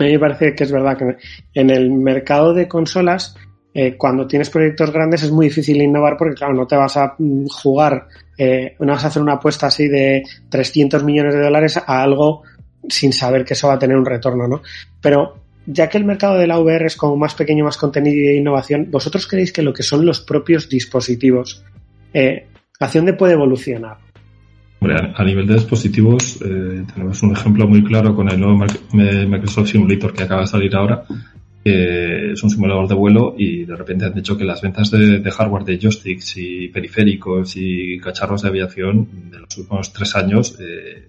a 0.00 0.04
mí 0.04 0.12
me 0.12 0.18
parece 0.18 0.54
que 0.54 0.64
es 0.64 0.72
verdad 0.72 0.98
que 0.98 1.16
en 1.54 1.70
el 1.70 1.90
mercado 1.92 2.54
de 2.54 2.66
consolas, 2.66 3.36
eh, 3.74 3.96
cuando 3.96 4.26
tienes 4.26 4.48
proyectos 4.50 4.92
grandes 4.92 5.24
es 5.24 5.30
muy 5.30 5.46
difícil 5.46 5.82
innovar 5.82 6.16
porque, 6.16 6.36
claro, 6.36 6.54
no 6.54 6.66
te 6.66 6.76
vas 6.76 6.96
a 6.96 7.16
jugar 7.50 8.06
eh, 8.36 8.74
no 8.80 8.92
vas 8.92 9.04
a 9.04 9.08
hacer 9.08 9.22
una 9.22 9.34
apuesta 9.34 9.66
así 9.66 9.88
de 9.88 10.24
300 10.48 11.04
millones 11.04 11.34
de 11.34 11.40
dólares 11.40 11.76
a 11.76 12.02
algo 12.02 12.42
sin 12.88 13.12
saber 13.12 13.44
que 13.44 13.54
eso 13.54 13.68
va 13.68 13.74
a 13.74 13.78
tener 13.78 13.96
un 13.96 14.04
retorno, 14.04 14.48
¿no? 14.48 14.62
Pero 15.00 15.36
ya 15.66 15.88
que 15.88 15.98
el 15.98 16.04
mercado 16.04 16.38
de 16.38 16.46
la 16.46 16.58
VR 16.58 16.86
es 16.86 16.96
como 16.96 17.16
más 17.16 17.34
pequeño, 17.34 17.64
más 17.64 17.76
contenido 17.76 18.30
e 18.30 18.36
innovación, 18.36 18.88
¿vosotros 18.90 19.26
creéis 19.26 19.52
que 19.52 19.62
lo 19.62 19.72
que 19.72 19.82
son 19.82 20.04
los 20.04 20.20
propios 20.20 20.68
dispositivos, 20.68 21.64
eh, 22.12 22.46
hacia 22.80 23.00
dónde 23.00 23.14
puede 23.14 23.34
evolucionar? 23.34 23.96
Hombre, 24.80 24.96
a 25.16 25.24
nivel 25.24 25.46
de 25.46 25.54
dispositivos, 25.54 26.38
eh, 26.42 26.84
tenemos 26.92 27.22
un 27.22 27.32
ejemplo 27.32 27.66
muy 27.66 27.82
claro 27.82 28.14
con 28.14 28.28
el 28.28 28.38
nuevo 28.38 28.66
Microsoft 28.92 29.70
Simulator 29.70 30.12
que 30.12 30.24
acaba 30.24 30.42
de 30.42 30.46
salir 30.46 30.76
ahora, 30.76 31.04
que 31.64 32.32
es 32.32 32.42
un 32.42 32.50
simulador 32.50 32.86
de 32.86 32.94
vuelo 32.94 33.34
y 33.38 33.64
de 33.64 33.74
repente 33.74 34.04
han 34.04 34.14
dicho 34.14 34.36
que 34.36 34.44
las 34.44 34.60
ventas 34.60 34.90
de, 34.90 35.30
hardware 35.30 35.64
de 35.64 35.78
joysticks 35.78 36.36
y 36.36 36.68
periféricos 36.68 37.56
y 37.56 37.98
cacharros 37.98 38.42
de 38.42 38.48
aviación 38.48 39.30
de 39.30 39.38
los 39.38 39.56
últimos 39.56 39.92
tres 39.92 40.14
años 40.14 40.58
eh, 40.60 41.08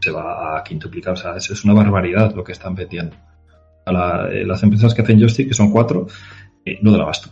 se 0.00 0.10
va 0.10 0.58
a 0.58 0.62
quintuplicar. 0.62 1.14
O 1.14 1.16
sea, 1.16 1.36
es, 1.36 1.50
es 1.50 1.64
una 1.64 1.74
barbaridad 1.74 2.34
lo 2.34 2.44
que 2.44 2.52
están 2.52 2.74
vendiendo. 2.74 3.16
A 3.86 4.28
eh, 4.30 4.44
las 4.44 4.62
empresas 4.62 4.94
que 4.94 5.02
hacen 5.02 5.18
joystick, 5.18 5.48
que 5.48 5.54
son 5.54 5.70
cuatro, 5.70 6.06
eh, 6.64 6.78
no 6.82 6.92
del 6.92 7.00
abasto. 7.00 7.30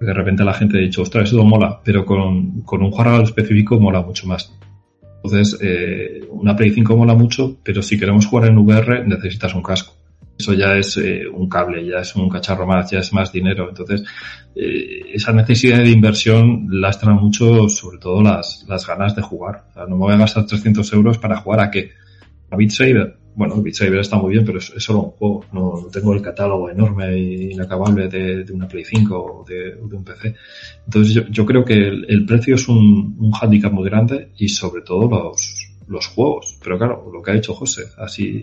De 0.00 0.12
repente 0.12 0.44
la 0.44 0.54
gente 0.54 0.78
ha 0.78 0.80
dicho, 0.80 1.02
ostras, 1.02 1.28
eso 1.28 1.44
mola, 1.44 1.80
pero 1.84 2.04
con, 2.04 2.62
con 2.62 2.82
un 2.82 2.90
jugador 2.90 3.22
específico 3.22 3.78
mola 3.78 4.02
mucho 4.02 4.26
más. 4.26 4.52
Entonces, 5.22 5.58
eh, 5.60 6.26
una 6.30 6.56
Play 6.56 6.70
5 6.70 6.96
mola 6.96 7.14
mucho, 7.14 7.58
pero 7.62 7.82
si 7.82 7.98
queremos 7.98 8.26
jugar 8.26 8.48
en 8.48 8.58
VR 8.58 9.06
necesitas 9.06 9.54
un 9.54 9.62
casco. 9.62 9.94
Eso 10.40 10.54
ya 10.54 10.74
es 10.74 10.96
eh, 10.96 11.28
un 11.30 11.50
cable, 11.50 11.86
ya 11.86 11.98
es 11.98 12.16
un 12.16 12.30
cacharro 12.30 12.66
más, 12.66 12.90
ya 12.90 13.00
es 13.00 13.12
más 13.12 13.30
dinero. 13.30 13.68
Entonces, 13.68 14.02
eh, 14.56 15.02
esa 15.12 15.32
necesidad 15.32 15.78
de 15.78 15.90
inversión 15.90 16.66
lastra 16.70 17.12
mucho, 17.12 17.68
sobre 17.68 17.98
todo 17.98 18.22
las, 18.22 18.64
las 18.66 18.86
ganas 18.86 19.14
de 19.14 19.20
jugar. 19.20 19.64
No 19.76 19.96
me 19.96 19.96
voy 19.96 20.14
a 20.14 20.16
gastar 20.16 20.46
300 20.46 20.90
euros 20.94 21.18
para 21.18 21.36
jugar 21.36 21.60
a 21.60 21.70
qué? 21.70 21.90
A 22.50 22.56
Beat 22.56 22.70
Saber. 22.70 23.16
Bueno, 23.34 23.60
Beat 23.60 23.74
Saber 23.74 23.98
está 23.98 24.16
muy 24.16 24.32
bien, 24.32 24.46
pero 24.46 24.58
es, 24.58 24.72
solo 24.78 25.00
un 25.02 25.10
juego. 25.10 25.44
No, 25.52 25.80
no 25.82 25.88
tengo 25.88 26.14
el 26.14 26.22
catálogo 26.22 26.70
enorme 26.70 27.08
e 27.10 27.52
inacabable 27.52 28.08
de, 28.08 28.44
de 28.44 28.52
una 28.54 28.66
Play 28.66 28.84
5 28.84 29.14
o 29.14 29.44
de, 29.46 29.76
un 29.78 30.02
PC. 30.02 30.34
Entonces, 30.86 31.12
yo, 31.12 31.22
yo 31.28 31.44
creo 31.44 31.66
que 31.66 31.74
el, 31.74 32.24
precio 32.24 32.54
es 32.54 32.66
un, 32.66 33.14
un 33.18 33.30
hándicap 33.32 33.72
muy 33.72 33.84
grande 33.90 34.30
y 34.38 34.48
sobre 34.48 34.80
todo 34.80 35.06
los, 35.06 35.70
los 35.86 36.06
juegos. 36.06 36.56
Pero 36.64 36.78
claro, 36.78 37.10
lo 37.12 37.20
que 37.20 37.30
ha 37.30 37.34
dicho 37.34 37.52
José, 37.52 37.82
así, 37.98 38.42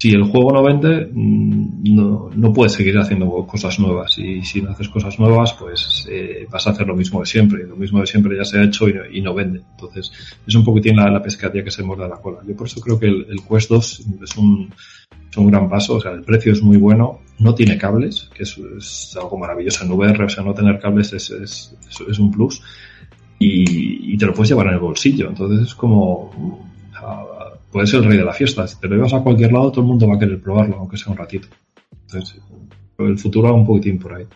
si 0.00 0.12
el 0.12 0.22
juego 0.24 0.50
no 0.50 0.62
vende, 0.62 1.10
mm, 1.12 1.94
no, 1.94 2.30
no 2.34 2.52
puedes 2.54 2.72
seguir 2.72 2.96
haciendo 2.96 3.46
cosas 3.46 3.78
nuevas. 3.78 4.18
Y 4.18 4.42
si 4.42 4.62
no 4.62 4.70
haces 4.70 4.88
cosas 4.88 5.18
nuevas, 5.18 5.52
pues 5.52 6.08
eh, 6.10 6.46
vas 6.50 6.66
a 6.66 6.70
hacer 6.70 6.86
lo 6.86 6.96
mismo 6.96 7.20
de 7.20 7.26
siempre. 7.26 7.64
Lo 7.66 7.76
mismo 7.76 8.00
de 8.00 8.06
siempre 8.06 8.34
ya 8.34 8.44
se 8.44 8.58
ha 8.58 8.64
hecho 8.64 8.88
y, 8.88 9.20
no- 9.20 9.34
vende. 9.34 9.60
Entonces, 9.72 10.10
es 10.46 10.54
un 10.54 10.64
poquitín 10.64 10.96
la, 10.96 11.10
la 11.10 11.22
pescadilla 11.22 11.62
que 11.64 11.70
se 11.70 11.82
muerde 11.82 12.08
la 12.08 12.16
cola. 12.16 12.38
Yo 12.48 12.56
por 12.56 12.66
eso 12.66 12.80
creo 12.80 12.98
que 12.98 13.08
el, 13.08 13.26
el 13.28 13.42
Quest 13.46 13.68
2 13.68 14.06
es 14.22 14.36
un, 14.38 14.72
es 15.30 15.36
un 15.36 15.46
gran 15.48 15.68
paso. 15.68 15.96
O 15.96 16.00
sea, 16.00 16.12
el 16.12 16.22
precio 16.22 16.52
es 16.52 16.62
muy 16.62 16.78
bueno. 16.78 17.18
No 17.38 17.54
tiene 17.54 17.76
cables, 17.76 18.30
que 18.34 18.44
es, 18.44 19.14
algo 19.20 19.36
maravilloso 19.36 19.84
en 19.84 19.92
VR. 19.92 20.24
O 20.24 20.28
sea, 20.30 20.42
no 20.42 20.54
tener 20.54 20.78
cables 20.78 21.12
es, 21.12 21.30
es, 21.30 21.76
es- 22.08 22.18
un 22.18 22.30
plus. 22.30 22.62
Y, 23.38 24.14
y 24.14 24.16
te 24.16 24.24
lo 24.24 24.32
puedes 24.32 24.48
llevar 24.48 24.68
en 24.68 24.74
el 24.74 24.80
bolsillo. 24.80 25.28
Entonces 25.28 25.68
es 25.68 25.74
como 25.74 26.30
puedes 27.70 27.90
ser 27.90 28.00
el 28.00 28.08
rey 28.08 28.18
de 28.18 28.24
la 28.24 28.32
fiesta. 28.32 28.66
Si 28.66 28.78
te 28.78 28.88
lo 28.88 28.96
llevas 28.96 29.14
a 29.14 29.22
cualquier 29.22 29.52
lado, 29.52 29.70
todo 29.70 29.82
el 29.82 29.88
mundo 29.88 30.08
va 30.08 30.16
a 30.16 30.18
querer 30.18 30.40
probarlo, 30.40 30.76
aunque 30.76 30.96
sea 30.96 31.12
un 31.12 31.18
ratito. 31.18 31.48
Entonces, 32.02 32.40
el 32.98 33.18
futuro 33.18 33.48
va 33.48 33.54
un 33.54 33.66
poquitín 33.66 33.98
por 33.98 34.14
ahí. 34.14 34.26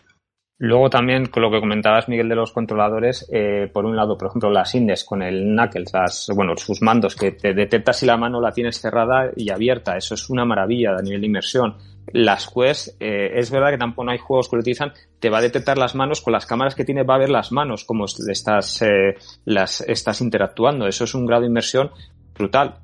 Luego 0.57 0.89
también 0.89 1.27
con 1.27 1.43
lo 1.43 1.51
que 1.51 1.59
comentabas, 1.59 2.09
Miguel, 2.09 2.29
de 2.29 2.37
los 2.37 2.53
controladores, 2.53 3.29
eh, 3.33 3.69
por 3.73 3.85
un 3.85 3.97
lado, 3.97 4.17
por 4.17 4.29
ejemplo, 4.29 4.51
las 4.51 4.73
Indes 4.77 5.05
con 5.05 5.21
el 5.21 5.43
Knuckles, 5.43 5.93
las, 5.93 6.31
bueno, 6.35 6.57
sus 6.57 6.81
mandos, 6.81 7.17
que 7.17 7.33
te 7.33 7.53
detectas 7.53 7.99
si 7.99 8.07
la 8.07 8.17
mano 8.17 8.41
la 8.41 8.53
tienes 8.53 8.81
cerrada 8.81 9.31
y 9.37 9.51
abierta. 9.51 9.97
Eso 9.97 10.15
es 10.15 10.31
una 10.31 10.45
maravilla 10.45 10.93
a 10.97 11.03
nivel 11.03 11.23
de 11.23 11.27
inmersión. 11.27 11.75
Las 12.13 12.49
Quest, 12.49 12.97
eh, 13.01 13.33
es 13.35 13.51
verdad 13.51 13.71
que 13.71 13.79
tampoco 13.79 14.11
hay 14.11 14.19
juegos 14.19 14.49
que 14.49 14.57
lo 14.57 14.61
utilizan, 14.61 14.93
te 15.19 15.29
va 15.29 15.39
a 15.39 15.43
detectar 15.43 15.77
las 15.77 15.97
manos, 15.97 16.21
con 16.21 16.33
las 16.33 16.47
cámaras 16.47 16.77
que 16.77 16.85
tiene 16.85 17.03
va 17.03 17.17
a 17.17 17.19
ver 17.19 17.31
las 17.31 17.51
manos, 17.51 17.85
como 17.85 18.05
estás, 18.05 18.81
eh, 18.83 19.17
las, 19.45 19.81
estás 19.81 20.21
interactuando. 20.21 20.87
Eso 20.87 21.03
es 21.03 21.15
un 21.15 21.27
grado 21.27 21.43
de 21.43 21.49
inmersión 21.49 21.91
brutal 22.33 22.77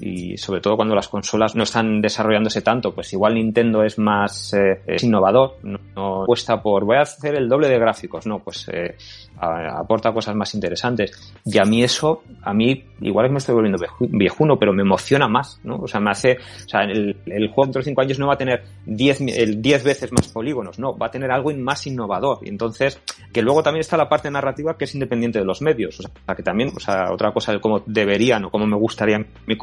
y 0.00 0.36
sobre 0.38 0.60
todo 0.60 0.76
cuando 0.76 0.94
las 0.94 1.08
consolas 1.08 1.54
no 1.54 1.62
están 1.62 2.00
desarrollándose 2.00 2.62
tanto, 2.62 2.92
pues 2.94 3.12
igual 3.12 3.34
Nintendo 3.34 3.82
es 3.84 3.98
más 3.98 4.52
eh, 4.54 4.80
es 4.86 5.04
innovador, 5.04 5.56
no, 5.62 5.78
no 5.94 6.22
apuesta 6.22 6.60
por 6.62 6.84
voy 6.84 6.96
a 6.96 7.02
hacer 7.02 7.36
el 7.36 7.48
doble 7.48 7.68
de 7.68 7.78
gráficos, 7.78 8.26
no, 8.26 8.40
pues 8.40 8.68
eh, 8.72 8.96
a- 9.38 9.78
aporta 9.78 10.12
cosas 10.12 10.34
más 10.34 10.52
interesantes. 10.54 11.32
Y 11.44 11.58
a 11.58 11.64
mí 11.64 11.82
eso, 11.84 12.22
a 12.42 12.52
mí 12.52 12.84
igual 13.02 13.26
es 13.26 13.28
que 13.28 13.32
me 13.34 13.38
estoy 13.38 13.54
volviendo 13.54 13.78
vieju- 13.78 14.08
viejuno, 14.10 14.58
pero 14.58 14.72
me 14.72 14.82
emociona 14.82 15.28
más, 15.28 15.60
¿no? 15.62 15.76
O 15.76 15.86
sea, 15.86 16.00
me 16.00 16.10
hace, 16.10 16.38
o 16.64 16.68
sea, 16.68 16.82
el, 16.82 17.16
el 17.26 17.48
juego 17.48 17.64
dentro 17.66 17.80
de 17.80 17.84
cinco 17.84 18.00
años 18.00 18.18
no 18.18 18.26
va 18.26 18.34
a 18.34 18.38
tener 18.38 18.64
10 18.86 19.20
mi- 19.20 19.32
el 19.32 19.62
10 19.62 19.84
veces 19.84 20.10
más 20.12 20.28
polígonos, 20.28 20.78
no, 20.78 20.96
va 20.98 21.06
a 21.06 21.10
tener 21.10 21.30
algo 21.30 21.52
más 21.54 21.86
innovador. 21.86 22.38
Y 22.42 22.48
entonces, 22.48 23.00
que 23.32 23.42
luego 23.42 23.62
también 23.62 23.80
está 23.82 23.96
la 23.96 24.08
parte 24.08 24.30
narrativa 24.30 24.76
que 24.76 24.84
es 24.86 24.94
independiente 24.94 25.38
de 25.38 25.44
los 25.44 25.62
medios, 25.62 26.00
o 26.00 26.02
sea, 26.02 26.34
que 26.34 26.42
también, 26.42 26.72
o 26.76 26.80
sea, 26.80 27.12
otra 27.12 27.32
cosa 27.32 27.52
de 27.52 27.60
cómo 27.60 27.80
deberían 27.86 28.44
o 28.46 28.50
cómo 28.50 28.66
me 28.66 28.76
gustaría 28.76 29.16
a 29.16 29.24
mí 29.46 29.56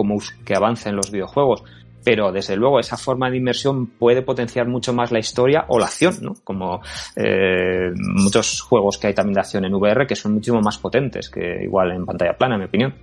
que 0.46 0.56
avancen 0.56 0.96
los 0.96 1.12
videojuegos. 1.12 1.64
Pero 2.04 2.32
desde 2.32 2.56
luego 2.56 2.80
esa 2.80 2.98
forma 2.98 3.30
de 3.30 3.38
inmersión 3.38 3.86
puede 3.86 4.24
potenciar 4.24 4.68
mucho 4.68 4.92
más 4.92 5.12
la 5.12 5.20
historia 5.20 5.66
o 5.68 5.78
la 5.78 5.86
acción, 5.86 6.16
¿no? 6.22 6.34
Como 6.44 6.82
eh, 7.16 7.92
muchos 7.96 8.62
juegos 8.62 8.98
que 8.98 9.08
hay 9.08 9.14
también 9.14 9.36
de 9.36 9.42
acción 9.42 9.66
en 9.66 9.76
VR 9.76 10.08
que 10.08 10.16
son 10.16 10.34
muchísimo 10.34 10.62
más 10.62 10.80
potentes 10.80 11.30
que 11.30 11.64
igual 11.64 11.92
en 11.92 12.06
pantalla 12.06 12.34
plana, 12.34 12.56
en 12.56 12.62
mi 12.62 12.66
opinión. 12.66 12.96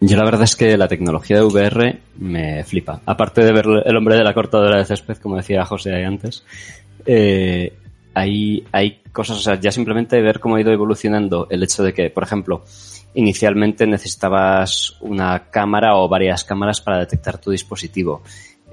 Yo 0.00 0.16
la 0.16 0.24
verdad 0.24 0.42
es 0.42 0.54
que 0.54 0.76
la 0.76 0.86
tecnología 0.86 1.38
de 1.38 1.44
VR 1.44 2.00
me 2.18 2.62
flipa. 2.62 3.00
Aparte 3.06 3.42
de 3.42 3.52
ver 3.52 3.66
el 3.84 3.96
hombre 3.96 4.16
de 4.16 4.24
la 4.24 4.34
cortadora 4.34 4.78
de 4.78 4.84
césped, 4.84 5.16
como 5.16 5.36
decía 5.36 5.64
José 5.64 5.94
ahí 5.94 6.04
antes, 6.04 6.44
eh, 7.06 7.72
hay, 8.12 8.64
hay 8.70 9.00
cosas, 9.12 9.38
o 9.38 9.40
sea, 9.40 9.58
ya 9.58 9.70
simplemente 9.70 10.20
ver 10.20 10.40
cómo 10.40 10.56
ha 10.56 10.60
ido 10.60 10.72
evolucionando 10.72 11.46
el 11.50 11.62
hecho 11.62 11.82
de 11.82 11.92
que, 11.92 12.10
por 12.10 12.22
ejemplo, 12.22 12.64
inicialmente 13.14 13.86
necesitabas 13.86 14.96
una 15.00 15.50
cámara 15.50 15.96
o 15.96 16.08
varias 16.08 16.44
cámaras 16.44 16.80
para 16.80 16.98
detectar 16.98 17.38
tu 17.38 17.50
dispositivo. 17.50 18.22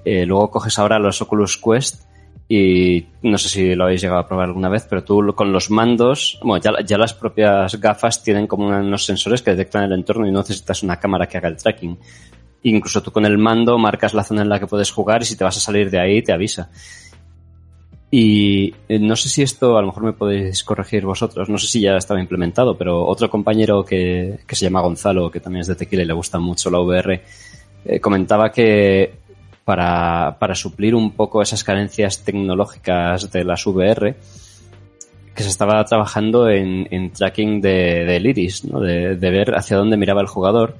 Eh, 0.04 0.26
luego 0.26 0.50
coges 0.50 0.78
ahora 0.80 1.00
los 1.00 1.22
Oculus 1.22 1.58
Quest 1.58 2.06
y 2.50 3.06
no 3.22 3.38
sé 3.38 3.48
si 3.48 3.76
lo 3.76 3.86
habéis 3.86 4.02
llegado 4.02 4.20
a 4.20 4.28
probar 4.28 4.48
alguna 4.48 4.68
vez, 4.68 4.86
pero 4.90 5.04
tú 5.04 5.34
con 5.36 5.54
los 5.54 5.70
mandos, 5.70 6.38
bueno, 6.44 6.62
ya, 6.62 6.84
ya 6.84 6.98
las 6.98 7.14
propias 7.14 7.80
gafas 7.80 8.24
tienen 8.24 8.46
como 8.46 8.68
unos 8.68 9.06
sensores 9.06 9.42
que 9.42 9.52
detectan 9.52 9.84
el 9.84 9.94
entorno 9.94 10.28
y 10.28 10.32
no 10.32 10.40
necesitas 10.40 10.84
una 10.84 11.00
cámara 11.00 11.28
que 11.28 11.38
haga 11.38 11.48
el 11.48 11.56
tracking. 11.56 11.98
Incluso 12.64 13.02
tú 13.02 13.12
con 13.12 13.26
el 13.26 13.38
mando 13.38 13.78
marcas 13.78 14.14
la 14.14 14.24
zona 14.24 14.42
en 14.42 14.50
la 14.50 14.60
que 14.60 14.68
puedes 14.68 14.92
jugar 14.92 15.22
y 15.22 15.26
si 15.26 15.38
te 15.38 15.44
vas 15.44 15.56
a 15.56 15.62
salir 15.62 15.90
de 15.90 16.00
ahí 16.00 16.22
te 16.22 16.34
avisa. 16.34 16.70
Y 18.14 18.76
eh, 18.90 19.00
no 19.00 19.16
sé 19.16 19.30
si 19.30 19.42
esto 19.42 19.78
a 19.78 19.82
lo 19.82 19.88
mejor 19.88 20.04
me 20.04 20.12
podéis 20.12 20.66
corregir 20.66 21.06
vosotros, 21.06 21.48
no 21.48 21.58
sé 21.58 21.68
si 21.68 21.80
ya 21.80 21.96
estaba 21.96 22.20
implementado, 22.20 22.78
pero 22.78 23.06
otro 23.08 23.30
compañero 23.30 23.86
que, 23.86 24.40
que 24.46 24.56
se 24.56 24.66
llama 24.66 24.82
Gonzalo, 24.82 25.32
que 25.32 25.40
también 25.40 25.62
es 25.62 25.68
de 25.68 25.76
Tequila 25.76 26.04
y 26.04 26.06
le 26.06 26.14
gusta 26.14 26.38
mucho 26.38 26.70
la 26.70 26.82
VR, 26.82 27.22
eh, 27.86 28.00
comentaba 28.02 28.52
que 28.52 29.14
para, 29.64 30.36
para 30.38 30.56
suplir 30.56 30.94
un 30.94 31.12
poco 31.12 31.42
esas 31.42 31.64
carencias 31.64 32.26
tecnológicas 32.26 33.32
de 33.32 33.46
las 33.46 33.66
VR, 33.66 34.16
que 35.34 35.44
se 35.44 35.50
estaba 35.50 35.82
trabajando 35.86 36.50
en, 36.50 36.90
en 36.92 37.14
tracking 37.14 37.62
de, 37.62 38.04
del 38.04 38.26
iris, 38.28 38.66
¿no? 38.66 38.82
de, 38.82 39.16
de 39.16 39.30
ver 39.30 39.56
hacia 39.56 39.78
dónde 39.78 39.96
miraba 39.96 40.20
el 40.20 40.28
jugador 40.28 40.76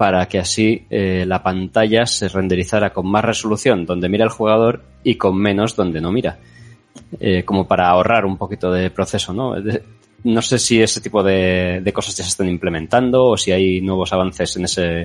para 0.00 0.26
que 0.28 0.38
así 0.38 0.86
eh, 0.88 1.26
la 1.26 1.42
pantalla 1.42 2.06
se 2.06 2.26
renderizara 2.30 2.90
con 2.90 3.06
más 3.06 3.22
resolución 3.22 3.84
donde 3.84 4.08
mira 4.08 4.24
el 4.24 4.30
jugador 4.30 4.82
y 5.04 5.16
con 5.16 5.36
menos 5.36 5.76
donde 5.76 6.00
no 6.00 6.10
mira. 6.10 6.38
Eh, 7.20 7.44
como 7.44 7.68
para 7.68 7.90
ahorrar 7.90 8.24
un 8.24 8.38
poquito 8.38 8.72
de 8.72 8.88
proceso, 8.88 9.34
¿no? 9.34 9.56
No 10.24 10.40
sé 10.40 10.58
si 10.58 10.80
ese 10.80 11.02
tipo 11.02 11.22
de, 11.22 11.82
cosas 11.92 12.16
ya 12.16 12.24
se 12.24 12.30
están 12.30 12.48
implementando 12.48 13.26
o 13.26 13.36
si 13.36 13.52
hay 13.52 13.82
nuevos 13.82 14.10
avances 14.14 14.56
en 14.56 14.64
ese, 14.64 15.02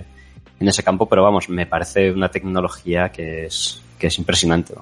en 0.61 0.67
ese 0.69 0.81
campo, 0.81 1.09
pero 1.09 1.23
vamos, 1.23 1.49
me 1.49 1.65
parece 1.65 2.09
una 2.09 2.29
tecnología 2.29 3.09
que 3.09 3.47
es, 3.47 3.81
que 3.99 4.07
es 4.07 4.17
impresionante. 4.17 4.75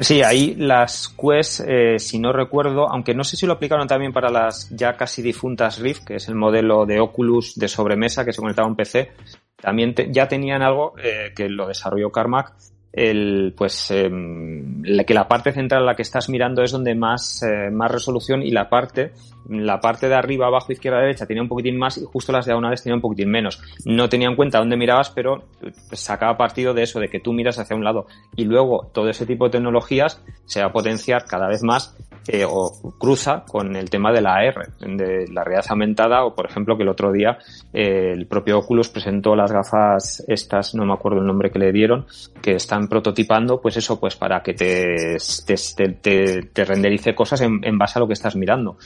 Sí, 0.00 0.22
ahí 0.22 0.54
las 0.54 1.08
Quest, 1.08 1.60
eh, 1.66 1.98
si 1.98 2.18
no 2.18 2.32
recuerdo, 2.32 2.88
aunque 2.88 3.14
no 3.14 3.24
sé 3.24 3.36
si 3.36 3.46
lo 3.46 3.52
aplicaron 3.54 3.86
también 3.86 4.12
para 4.12 4.30
las 4.30 4.70
ya 4.70 4.96
casi 4.96 5.20
difuntas 5.20 5.78
Rift, 5.78 6.04
que 6.04 6.16
es 6.16 6.28
el 6.28 6.34
modelo 6.34 6.86
de 6.86 6.98
Oculus 6.98 7.54
de 7.56 7.68
sobremesa 7.68 8.24
que 8.24 8.32
se 8.32 8.40
conectaba 8.40 8.66
a 8.66 8.70
un 8.70 8.76
PC, 8.76 9.12
también 9.60 9.94
te- 9.94 10.10
ya 10.10 10.26
tenían 10.28 10.62
algo 10.62 10.94
eh, 10.98 11.32
que 11.36 11.48
lo 11.50 11.66
desarrolló 11.68 12.10
Carmack, 12.10 12.54
el, 12.92 13.54
pues 13.56 13.90
la- 13.90 15.04
que 15.04 15.14
la 15.14 15.28
parte 15.28 15.52
central 15.52 15.82
a 15.82 15.86
la 15.86 15.94
que 15.94 16.02
estás 16.02 16.28
mirando 16.28 16.62
es 16.62 16.72
donde 16.72 16.94
más, 16.94 17.42
eh, 17.42 17.70
más 17.70 17.90
resolución 17.90 18.42
y 18.42 18.50
la 18.50 18.68
parte, 18.68 19.12
la 19.48 19.80
parte 19.80 20.08
de 20.08 20.14
arriba, 20.14 20.46
abajo, 20.46 20.72
izquierda, 20.72 21.00
derecha 21.00 21.26
tenía 21.26 21.42
un 21.42 21.48
poquitín 21.48 21.78
más 21.78 21.98
y 21.98 22.04
justo 22.04 22.32
las 22.32 22.44
diagonales 22.46 22.82
tenían 22.82 22.98
un 22.98 23.02
poquitín 23.02 23.30
menos. 23.30 23.60
No 23.84 24.08
tenía 24.08 24.28
en 24.28 24.36
cuenta 24.36 24.58
dónde 24.58 24.76
mirabas, 24.76 25.10
pero 25.10 25.44
eh, 25.62 25.72
sacaba 25.92 26.36
partido 26.36 26.74
de 26.74 26.82
eso, 26.82 27.00
de 27.00 27.08
que 27.08 27.20
tú 27.20 27.32
miras 27.32 27.58
hacia 27.58 27.76
un 27.76 27.84
lado. 27.84 28.06
Y 28.36 28.44
luego 28.44 28.90
todo 28.92 29.08
ese 29.08 29.26
tipo 29.26 29.46
de 29.46 29.52
tecnologías 29.52 30.22
se 30.44 30.60
va 30.60 30.66
a 30.66 30.72
potenciar 30.72 31.24
cada 31.24 31.48
vez 31.48 31.62
más 31.62 31.96
eh, 32.28 32.44
o 32.48 32.94
cruza 32.98 33.44
con 33.46 33.74
el 33.76 33.90
tema 33.90 34.12
de 34.12 34.20
la 34.20 34.34
AR, 34.36 34.68
de 34.80 35.26
la 35.32 35.44
realidad 35.44 35.66
aumentada 35.70 36.24
o 36.24 36.34
por 36.34 36.46
ejemplo 36.46 36.76
que 36.76 36.82
el 36.84 36.88
otro 36.88 37.10
día 37.12 37.38
eh, 37.72 38.12
el 38.12 38.26
propio 38.26 38.58
Oculus 38.58 38.88
presentó 38.88 39.34
las 39.34 39.50
gafas 39.52 40.24
estas, 40.28 40.74
no 40.74 40.84
me 40.84 40.92
acuerdo 40.92 41.18
el 41.20 41.26
nombre 41.26 41.50
que 41.50 41.58
le 41.58 41.72
dieron, 41.72 42.06
que 42.40 42.52
están 42.52 42.88
prototipando 42.88 43.60
pues 43.60 43.76
eso 43.76 43.98
pues 43.98 44.16
para 44.16 44.42
que 44.42 44.54
te, 44.54 45.16
te, 45.46 45.54
te, 46.00 46.42
te- 46.42 46.64
renderice 46.64 47.14
cosas 47.14 47.40
en, 47.40 47.60
en 47.64 47.76
base 47.78 47.98
a 47.98 48.00
lo 48.00 48.06
que 48.06 48.14
estás 48.14 48.36
mirando. 48.36 48.76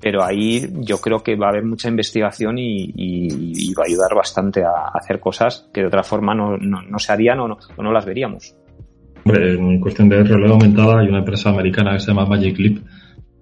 Pero 0.00 0.24
ahí 0.24 0.68
yo 0.80 0.98
creo 0.98 1.22
que 1.22 1.36
va 1.36 1.46
a 1.46 1.50
haber 1.50 1.64
mucha 1.64 1.88
investigación 1.88 2.58
y, 2.58 2.86
y- 2.94 3.70
y 3.70 3.72
va 3.74 3.84
a 3.84 3.86
ayudar 3.86 4.14
bastante 4.16 4.64
a 4.64 4.88
hacer 4.92 5.20
cosas 5.20 5.68
que 5.72 5.80
de 5.82 5.86
otra 5.86 6.02
forma 6.02 6.34
no, 6.34 6.56
no, 6.58 6.82
no 6.82 6.98
se 6.98 7.12
harían 7.12 7.38
o 7.38 7.46
no, 7.48 7.56
o 7.76 7.82
no 7.84 7.92
las 7.92 8.04
veríamos. 8.04 8.56
En 9.24 9.80
cuestión 9.80 10.08
de 10.08 10.22
realidad 10.24 10.52
aumentada 10.52 11.00
hay 11.00 11.08
una 11.08 11.18
empresa 11.18 11.50
americana 11.50 11.92
que 11.92 12.00
se 12.00 12.08
llama 12.08 12.26
Magic 12.26 12.58
Leap 12.58 12.78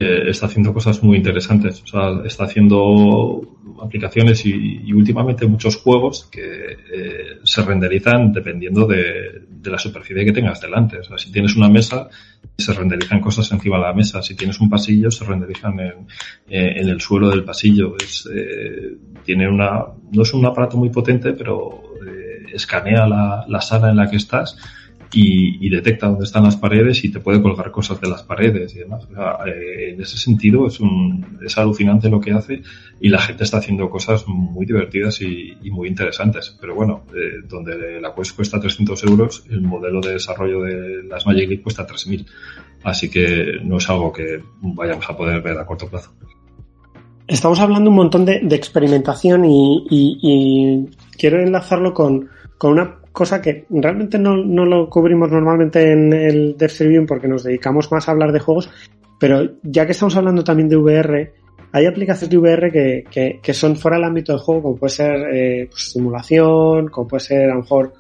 que 0.01 0.31
está 0.31 0.47
haciendo 0.47 0.73
cosas 0.73 1.03
muy 1.03 1.19
interesantes. 1.19 1.83
O 1.83 1.87
sea, 1.87 2.25
está 2.25 2.45
haciendo 2.45 3.43
aplicaciones 3.83 4.47
y, 4.47 4.81
y 4.83 4.95
últimamente 4.95 5.47
muchos 5.47 5.77
juegos 5.77 6.27
que 6.33 6.73
eh, 6.73 7.39
se 7.45 7.63
renderizan 7.63 8.33
dependiendo 8.33 8.87
de, 8.87 9.43
la 9.63 9.79
superficie 9.79 10.25
que 10.25 10.33
tengas 10.33 10.59
delante. 10.59 11.01
O 11.01 11.05
sea, 11.05 11.19
si 11.19 11.31
tienes 11.31 11.55
una 11.55 11.69
mesa, 11.69 12.09
se 12.57 12.73
renderizan 12.73 13.21
cosas 13.21 13.53
encima 13.53 13.77
de 13.77 13.83
la 13.83 13.93
mesa. 13.93 14.23
Si 14.23 14.35
tienes 14.35 14.59
un 14.59 14.71
pasillo, 14.71 15.11
se 15.11 15.27
renderizan 15.27 15.79
en, 15.79 16.07
en 16.49 16.89
el 16.89 16.99
suelo 16.99 17.29
del 17.29 17.45
pasillo. 17.45 17.95
Es, 18.03 18.27
eh, 18.35 18.97
tiene 19.23 19.51
una, 19.51 19.85
no 20.13 20.23
es 20.23 20.33
un 20.33 20.47
aparato 20.47 20.79
muy 20.79 20.89
potente, 20.89 21.35
pero 21.35 21.83
eh, 22.07 22.47
escanea 22.55 23.07
la 23.07 23.61
sala 23.61 23.91
en 23.91 23.97
la 23.97 24.09
que 24.09 24.17
estás 24.17 24.57
y, 25.13 25.67
y, 25.67 25.71
detecta 25.71 26.09
dónde 26.09 26.25
están 26.25 26.45
las 26.45 26.57
paredes 26.57 27.05
y 27.05 27.11
te 27.11 27.21
puede 27.21 27.43
colgar 27.43 27.71
cosas 27.71 28.01
de 28.01 28.09
las 28.09 28.23
paredes 28.23 28.75
y 28.75 28.81
demás. 28.81 29.05
O 29.11 29.15
sea, 29.15 29.39
eh, 29.47 29.91
en 29.91 30.01
ese 30.01 30.17
sentido 30.17 30.67
es, 30.67 30.81
un, 30.81 31.39
es 31.45 31.57
alucinante 31.59 32.09
lo 32.09 32.21
que 32.21 32.33
hace 32.33 32.63
y 33.01 33.09
la 33.09 33.19
gente 33.21 33.45
está 33.45 33.59
haciendo 33.59 33.91
cosas 33.91 34.27
muy 34.27 34.67
divertidas 34.67 35.21
y, 35.21 35.57
y 35.63 35.71
muy 35.71 35.89
interesantes. 35.89 36.57
Pero 36.61 36.75
bueno, 36.75 37.03
eh, 37.15 37.43
donde 37.49 38.01
la 38.01 38.15
Quest 38.15 38.37
cuesta 38.37 38.61
300 38.61 39.05
euros, 39.05 39.45
el 39.51 39.63
modelo 39.63 40.01
de 40.01 40.13
desarrollo 40.13 40.63
de 40.63 41.03
las 41.05 41.27
Magic 41.27 41.49
League 41.49 41.63
cuesta 41.63 41.87
3.000. 41.87 42.27
Así 42.85 43.11
que 43.11 43.59
no 43.63 43.79
es 43.79 43.89
algo 43.91 44.13
que 44.13 44.43
vayamos 44.63 45.09
a 45.09 45.17
poder 45.17 45.43
ver 45.43 45.59
a 45.59 45.67
corto 45.67 45.89
plazo. 45.89 46.13
Estamos 47.31 47.61
hablando 47.61 47.91
un 47.91 47.97
montón 47.97 48.25
de, 48.25 48.41
de 48.43 48.57
experimentación 48.57 49.45
y, 49.45 49.87
y, 49.89 50.89
quiero 51.17 51.41
enlazarlo 51.41 51.95
con, 51.95 52.29
con 52.59 52.73
una 52.73 53.00
cosa 53.13 53.41
que 53.41 53.67
realmente 53.71 54.19
no, 54.19 54.37
no, 54.37 54.65
lo 54.65 54.89
cubrimos 54.89 55.31
normalmente 55.31 55.93
en 55.93 56.13
el 56.13 56.57
Dev 56.57 56.73
Review 56.79 57.07
porque 57.07 57.29
nos 57.29 57.45
dedicamos 57.45 57.91
más 57.91 58.09
a 58.09 58.13
hablar 58.13 58.33
de 58.33 58.41
juegos, 58.41 58.71
pero 59.19 59.51
ya 59.63 59.87
que 59.87 59.93
estamos 59.93 60.17
hablando 60.17 60.45
también 60.45 60.69
de 60.69 60.77
VR, 60.77 61.33
hay 61.73 61.87
aplicaciones 61.87 62.31
de 62.31 62.39
VR 62.39 62.73
que, 62.73 63.39
que, 63.43 63.55
son 63.55 63.77
fuera 63.77 63.97
del 63.97 64.07
ámbito 64.07 64.33
del 64.33 64.41
juego, 64.41 64.63
como 64.63 64.77
puede 64.77 64.91
ser 64.91 65.17
eh, 65.33 65.69
pues, 65.71 65.93
simulación, 65.93 66.89
como 66.89 67.07
puede 67.07 67.21
ser 67.21 67.51
a 67.51 67.55
lo 67.55 67.61
mejor 67.61 67.93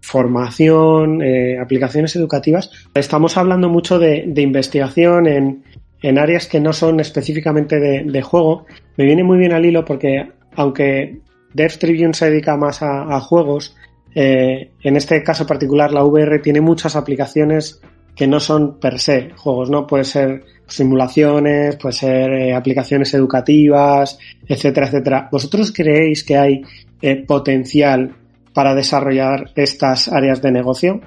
formación, 0.00 1.22
eh, 1.22 1.58
aplicaciones 1.58 2.14
educativas. 2.16 2.70
Estamos 2.94 3.36
hablando 3.36 3.68
mucho 3.68 3.98
de, 3.98 4.24
de 4.26 4.42
investigación 4.42 5.26
en, 5.26 5.64
en, 6.02 6.18
áreas 6.18 6.46
que 6.46 6.60
no 6.60 6.72
son 6.72 7.00
específicamente 7.00 7.78
de, 7.78 8.22
juego. 8.22 8.66
Me 8.96 9.04
viene 9.04 9.24
muy 9.24 9.38
bien 9.38 9.52
al 9.52 9.64
hilo 9.64 9.84
porque 9.84 10.30
aunque 10.54 11.20
Dev 11.54 11.78
Tribune 11.78 12.14
se 12.14 12.30
dedica 12.30 12.56
más 12.56 12.82
a 12.82 13.20
juegos, 13.20 13.74
eh, 14.20 14.72
en 14.82 14.96
este 14.96 15.22
caso 15.22 15.46
particular, 15.46 15.92
la 15.92 16.02
VR 16.02 16.40
tiene 16.40 16.60
muchas 16.60 16.96
aplicaciones 16.96 17.80
que 18.16 18.26
no 18.26 18.40
son 18.40 18.80
per 18.80 18.98
se 18.98 19.30
juegos, 19.36 19.70
¿no? 19.70 19.86
Puede 19.86 20.02
ser 20.02 20.42
simulaciones, 20.66 21.76
puede 21.76 21.92
ser 21.92 22.32
eh, 22.32 22.52
aplicaciones 22.52 23.14
educativas, 23.14 24.18
etcétera, 24.48 24.88
etcétera. 24.88 25.28
¿Vosotros 25.30 25.72
creéis 25.72 26.24
que 26.24 26.36
hay 26.36 26.62
eh, 27.00 27.24
potencial 27.24 28.16
para 28.52 28.74
desarrollar 28.74 29.52
estas 29.54 30.08
áreas 30.08 30.42
de 30.42 30.50
negocio? 30.50 31.00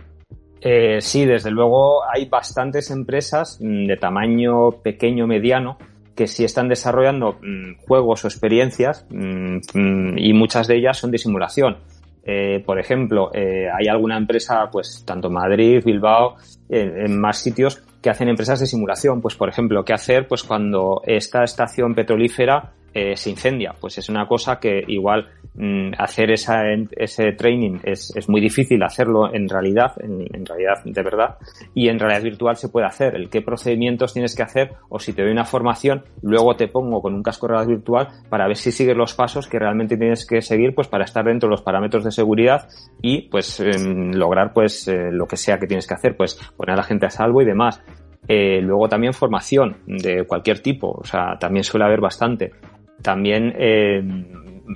Eh, 0.62 1.02
sí, 1.02 1.26
desde 1.26 1.52
luego 1.52 2.10
hay 2.10 2.30
bastantes 2.30 2.92
empresas 2.92 3.58
mm, 3.60 3.88
de 3.88 3.98
tamaño 3.98 4.72
pequeño, 4.82 5.28
mediano, 5.28 5.78
que 6.16 6.28
sí 6.28 6.46
están 6.46 6.70
desarrollando 6.70 7.40
mmm, 7.42 7.74
juegos 7.86 8.24
o 8.24 8.30
experiencias 8.30 9.06
mmm, 9.10 10.18
y 10.18 10.32
muchas 10.32 10.68
de 10.68 10.78
ellas 10.78 10.98
son 10.98 11.12
de 11.12 11.18
simulación. 11.18 11.76
Eh, 12.24 12.62
por 12.66 12.80
ejemplo, 12.80 13.32
eh, 13.34 13.68
hay 13.68 13.88
alguna 13.88 14.18
empresa, 14.18 14.70
pues 14.72 15.04
tanto 15.06 15.30
Madrid, 15.30 15.82
Bilbao, 15.84 16.36
en 16.70 17.20
más 17.20 17.40
sitios 17.40 17.84
que 18.02 18.10
hacen 18.10 18.30
empresas 18.30 18.60
de 18.60 18.66
simulación. 18.66 19.22
Pues, 19.22 19.36
por 19.36 19.50
ejemplo, 19.50 19.84
¿qué 19.84 19.94
hacer? 19.94 20.28
Pues 20.28 20.44
cuando 20.44 21.02
esta 21.06 21.44
estación 21.44 21.94
petrolífera 21.94 22.74
eh, 22.94 23.16
se 23.16 23.30
incendia. 23.30 23.74
Pues 23.80 23.98
es 23.98 24.10
una 24.10 24.28
cosa 24.28 24.60
que 24.60 24.84
igual 24.88 25.30
mmm, 25.56 25.92
hacer 25.98 26.32
esa, 26.32 26.64
ese 26.92 27.32
training 27.34 27.80
es, 27.84 28.14
es, 28.16 28.30
muy 28.30 28.42
difícil 28.42 28.84
hacerlo 28.84 29.34
en 29.34 29.48
realidad, 29.48 29.94
en, 30.00 30.46
realidad 30.46 30.84
de 30.84 31.04
verdad, 31.04 31.38
y 31.74 31.90
en 31.90 32.00
realidad 32.00 32.24
virtual 32.24 32.56
se 32.56 32.70
puede 32.70 32.88
hacer. 32.88 33.16
El 33.16 33.30
qué 33.30 33.42
procedimientos 33.42 34.14
tienes 34.14 34.36
que 34.36 34.44
hacer 34.44 34.74
o 34.90 35.00
si 35.00 35.14
te 35.14 35.22
doy 35.22 35.32
una 35.32 35.46
formación, 35.46 36.04
luego 36.22 36.56
te 36.56 36.68
pongo 36.68 37.02
con 37.02 37.14
un 37.14 37.24
casco 37.24 37.48
de 37.48 37.66
virtual 37.66 38.08
para 38.30 38.48
ver 38.48 38.58
si 38.58 38.72
sigues 38.72 38.96
los 38.96 39.14
pasos 39.14 39.48
que 39.48 39.60
realmente 39.60 39.98
tienes 39.98 40.26
que 40.26 40.42
seguir 40.42 40.74
pues 40.76 40.88
para 40.88 41.06
estar 41.06 41.26
dentro 41.26 41.48
de 41.48 41.52
los 41.52 41.62
parámetros 41.62 42.04
de 42.04 42.12
seguridad 42.12 42.68
y 43.02 43.24
pues 43.30 43.60
eh, 43.60 43.72
lograr 44.14 44.54
pues 44.54 44.88
eh, 44.88 45.12
lo 45.12 45.28
que 45.28 45.38
sea 45.38 45.60
que 45.60 45.68
tienes 45.68 45.88
que 45.88 45.94
hacer, 45.94 46.16
pues 46.16 46.36
poner 46.56 46.74
a 46.74 46.78
la 46.78 46.84
gente 46.84 47.06
a 47.06 47.10
salvo 47.10 47.42
y 47.42 47.46
demás. 47.46 47.82
Eh, 48.28 48.62
luego 48.62 48.88
también 48.88 49.14
formación 49.14 49.78
de 49.88 50.26
cualquier 50.26 50.60
tipo, 50.60 50.92
o 50.92 51.04
sea, 51.04 51.38
también 51.40 51.64
suele 51.64 51.86
haber 51.86 52.02
bastante. 52.02 52.52
También 53.02 53.54
eh, 53.58 54.04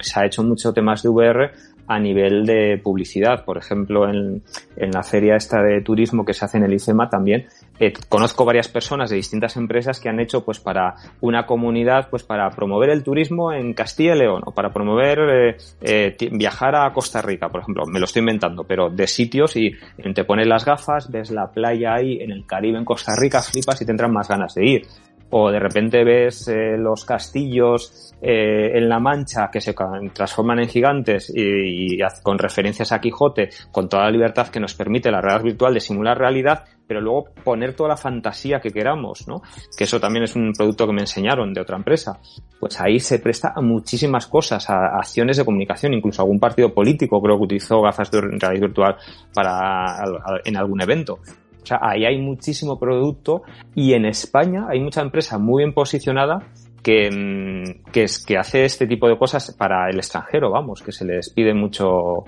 se 0.02 0.20
ha 0.20 0.26
hecho 0.26 0.44
mucho 0.44 0.74
temas 0.74 1.04
de 1.04 1.10
VR 1.10 1.52
a 1.88 2.00
nivel 2.00 2.46
de 2.46 2.80
publicidad. 2.84 3.46
Por 3.46 3.58
ejemplo, 3.58 4.10
en, 4.10 4.44
la 4.76 5.04
feria 5.04 5.36
esta 5.36 5.62
de 5.62 5.82
turismo 5.82 6.26
que 6.26 6.34
se 6.34 6.46
hace 6.46 6.58
en 6.58 6.64
el 6.64 6.74
ICEMA 6.74 7.10
también 7.10 7.48
eh, 7.80 7.94
conozco 8.10 8.46
varias 8.46 8.68
personas 8.68 9.10
de 9.10 9.18
distintas 9.18 9.58
empresas 9.58 10.00
que 10.00 10.10
han 10.10 10.20
hecho 10.20 10.44
pues 10.44 10.60
para 10.60 10.96
una 11.22 11.46
comunidad 11.46 12.10
pues 12.10 12.24
para 12.24 12.50
promover 12.52 12.90
el 12.90 13.04
turismo 13.04 13.52
en 13.52 13.74
Castilla 13.74 14.16
y 14.16 14.20
León 14.20 14.42
o 14.46 14.54
para 14.54 14.72
promover 14.72 15.20
eh, 15.20 15.58
eh, 15.82 16.30
viajar 16.32 16.76
a 16.76 16.92
Costa 16.94 17.22
Rica, 17.22 17.50
por 17.50 17.62
ejemplo. 17.62 17.86
Me 17.86 18.00
lo 18.00 18.06
estoy 18.06 18.22
inventando, 18.22 18.64
pero 18.64 18.90
de 18.90 19.08
sitios 19.08 19.56
y 19.56 19.72
te 20.14 20.24
pones 20.24 20.48
las 20.48 20.66
gafas, 20.66 21.10
ves 21.10 21.32
la 21.32 21.52
playa 21.52 21.96
ahí 21.96 22.20
en 22.22 22.32
el 22.32 22.46
Caribe 22.46 22.78
en 22.78 22.86
Costa 22.86 23.16
Rica, 23.16 23.42
flipas 23.42 23.82
y 23.82 23.86
tendrán 23.86 24.12
más 24.12 24.28
ganas 24.28 24.54
de 24.56 24.66
ir 24.66 24.88
o 25.32 25.52
de 25.52 25.60
repente 25.60 26.04
ves 26.04 26.48
eh, 26.48 26.78
los 26.78 27.04
castillos 27.04 28.14
eh, 28.22 28.72
en 28.78 28.88
La 28.88 29.00
Mancha 29.00 29.50
que 29.52 29.60
se 29.60 29.74
transforman 30.14 30.60
en 30.60 30.70
gigantes 30.70 31.32
y, 31.34 31.98
con 32.24 32.38
referencias 32.38 32.92
a 32.92 33.02
Quijote, 33.02 33.50
con 33.72 33.90
toda 33.90 34.04
la 34.04 34.12
libertad 34.12 34.48
que 34.48 34.60
nos 34.60 34.76
permite 34.76 35.12
la 35.12 35.22
realidad 35.22 35.44
virtual 35.44 35.74
de 35.74 35.80
simular 35.80 36.18
realidad, 36.18 36.64
pero 36.88 37.02
luego 37.02 37.26
poner 37.44 37.74
toda 37.76 37.90
la 37.90 37.98
fantasía 37.98 38.60
que 38.60 38.72
queramos, 38.72 39.28
¿no? 39.28 39.42
Que 39.76 39.86
eso 39.86 40.00
también 40.00 40.24
es 40.24 40.36
un 40.36 40.54
producto 40.54 40.86
que 40.86 40.94
me 40.94 41.02
enseñaron 41.02 41.54
de 41.54 41.62
otra 41.62 41.78
empresa. 41.78 42.20
Pues 42.60 42.80
ahí 42.80 43.00
se 43.00 43.20
presta 43.20 43.54
a 43.56 43.62
muchísimas 43.62 44.28
cosas, 44.28 44.70
a, 44.70 44.76
a 44.76 44.98
acciones 45.00 45.38
de 45.38 45.46
comunicación, 45.46 45.94
incluso 45.94 46.22
algún 46.22 46.40
partido 46.40 46.74
político 46.74 47.22
creo 47.22 47.38
que 47.38 47.44
utilizó 47.44 47.82
gafas 47.82 48.12
de 48.12 48.22
realidad 48.22 48.68
virtual 48.68 48.96
para 49.34 50.04
en 50.44 50.58
algún 50.58 50.82
evento. 50.82 51.20
O 51.66 51.68
sea, 51.68 51.80
ahí 51.82 52.06
hay 52.06 52.20
muchísimo 52.20 52.78
producto 52.80 53.42
y 53.74 53.94
en 53.94 54.06
España 54.06 54.68
hay 54.70 54.80
mucha 54.80 55.02
empresa 55.02 55.40
muy 55.40 55.64
bien 55.64 55.74
posicionada 55.74 56.48
que, 56.84 57.82
que, 57.92 58.04
es, 58.04 58.24
que 58.24 58.38
hace 58.38 58.66
este 58.66 58.86
tipo 58.86 59.10
de 59.10 59.18
cosas 59.18 59.52
para 59.58 59.90
el 59.90 59.98
extranjero, 59.98 60.52
vamos, 60.52 60.84
que 60.84 60.92
se 60.92 61.06
les 61.06 61.32
pide 61.32 61.56
mucho, 61.56 62.26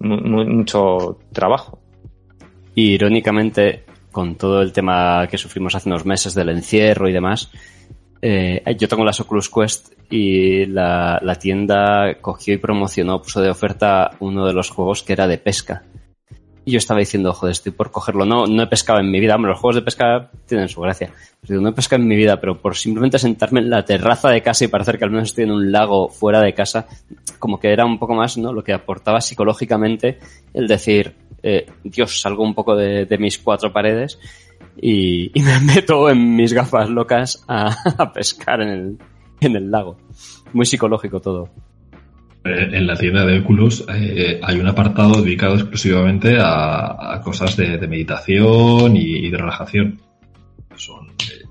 mucho 0.00 1.18
trabajo. 1.34 1.80
Y 2.74 2.92
irónicamente, 2.92 3.84
con 4.10 4.36
todo 4.36 4.62
el 4.62 4.72
tema 4.72 5.26
que 5.30 5.36
sufrimos 5.36 5.74
hace 5.74 5.90
unos 5.90 6.06
meses 6.06 6.34
del 6.34 6.48
encierro 6.48 7.10
y 7.10 7.12
demás, 7.12 7.50
eh, 8.22 8.62
yo 8.78 8.88
tengo 8.88 9.04
las 9.04 9.20
Oculus 9.20 9.50
Quest 9.50 9.92
y 10.10 10.64
la, 10.64 11.20
la, 11.22 11.34
tienda 11.34 12.14
cogió 12.22 12.54
y 12.54 12.56
promocionó, 12.56 13.20
puso 13.20 13.42
de 13.42 13.50
oferta 13.50 14.12
uno 14.20 14.46
de 14.46 14.54
los 14.54 14.70
juegos 14.70 15.02
que 15.02 15.12
era 15.12 15.26
de 15.26 15.36
pesca. 15.36 15.82
Y 16.68 16.72
yo 16.72 16.76
estaba 16.76 17.00
diciendo, 17.00 17.32
joder, 17.32 17.52
estoy 17.52 17.72
por 17.72 17.90
cogerlo. 17.90 18.26
No, 18.26 18.46
no 18.46 18.62
he 18.62 18.66
pescado 18.66 19.00
en 19.00 19.10
mi 19.10 19.20
vida. 19.20 19.36
Hombre, 19.36 19.52
los 19.52 19.58
juegos 19.58 19.76
de 19.76 19.80
pesca 19.80 20.30
tienen 20.44 20.68
su 20.68 20.82
gracia. 20.82 21.10
Pero 21.40 21.62
no 21.62 21.70
he 21.70 21.72
pescado 21.72 22.02
en 22.02 22.06
mi 22.06 22.14
vida, 22.14 22.38
pero 22.38 22.60
por 22.60 22.76
simplemente 22.76 23.18
sentarme 23.18 23.60
en 23.60 23.70
la 23.70 23.86
terraza 23.86 24.28
de 24.28 24.42
casa 24.42 24.66
y 24.66 24.68
parecer 24.68 24.98
que 24.98 25.04
al 25.06 25.10
menos 25.10 25.30
estoy 25.30 25.44
en 25.44 25.52
un 25.52 25.72
lago 25.72 26.10
fuera 26.10 26.42
de 26.42 26.52
casa, 26.52 26.86
como 27.38 27.58
que 27.58 27.72
era 27.72 27.86
un 27.86 27.98
poco 27.98 28.14
más, 28.14 28.36
¿no? 28.36 28.52
Lo 28.52 28.62
que 28.62 28.74
aportaba 28.74 29.22
psicológicamente 29.22 30.18
el 30.52 30.68
decir, 30.68 31.14
eh, 31.42 31.64
Dios, 31.84 32.20
salgo 32.20 32.44
un 32.44 32.54
poco 32.54 32.76
de, 32.76 33.16
mis 33.18 33.38
cuatro 33.38 33.72
paredes 33.72 34.18
y, 34.76 35.30
y, 35.32 35.42
me 35.42 35.60
meto 35.74 36.10
en 36.10 36.36
mis 36.36 36.52
gafas 36.52 36.90
locas 36.90 37.46
a, 37.48 37.74
a 37.96 38.12
pescar 38.12 38.60
en 38.60 38.68
el, 38.68 38.98
en 39.40 39.56
el 39.56 39.70
lago. 39.70 39.96
Muy 40.52 40.66
psicológico 40.66 41.18
todo 41.18 41.48
en 42.44 42.86
la 42.86 42.96
tienda 42.96 43.26
de 43.26 43.40
Oculus 43.40 43.84
eh, 43.92 44.40
hay 44.42 44.58
un 44.58 44.66
apartado 44.66 45.22
dedicado 45.22 45.54
exclusivamente 45.54 46.38
a, 46.40 47.20
cosas 47.22 47.56
de, 47.56 47.78
de, 47.78 47.88
meditación 47.88 48.96
y, 48.96 49.28
de 49.28 49.36
relajación. 49.36 50.00
Son, 50.76 51.08
eh, 51.08 51.44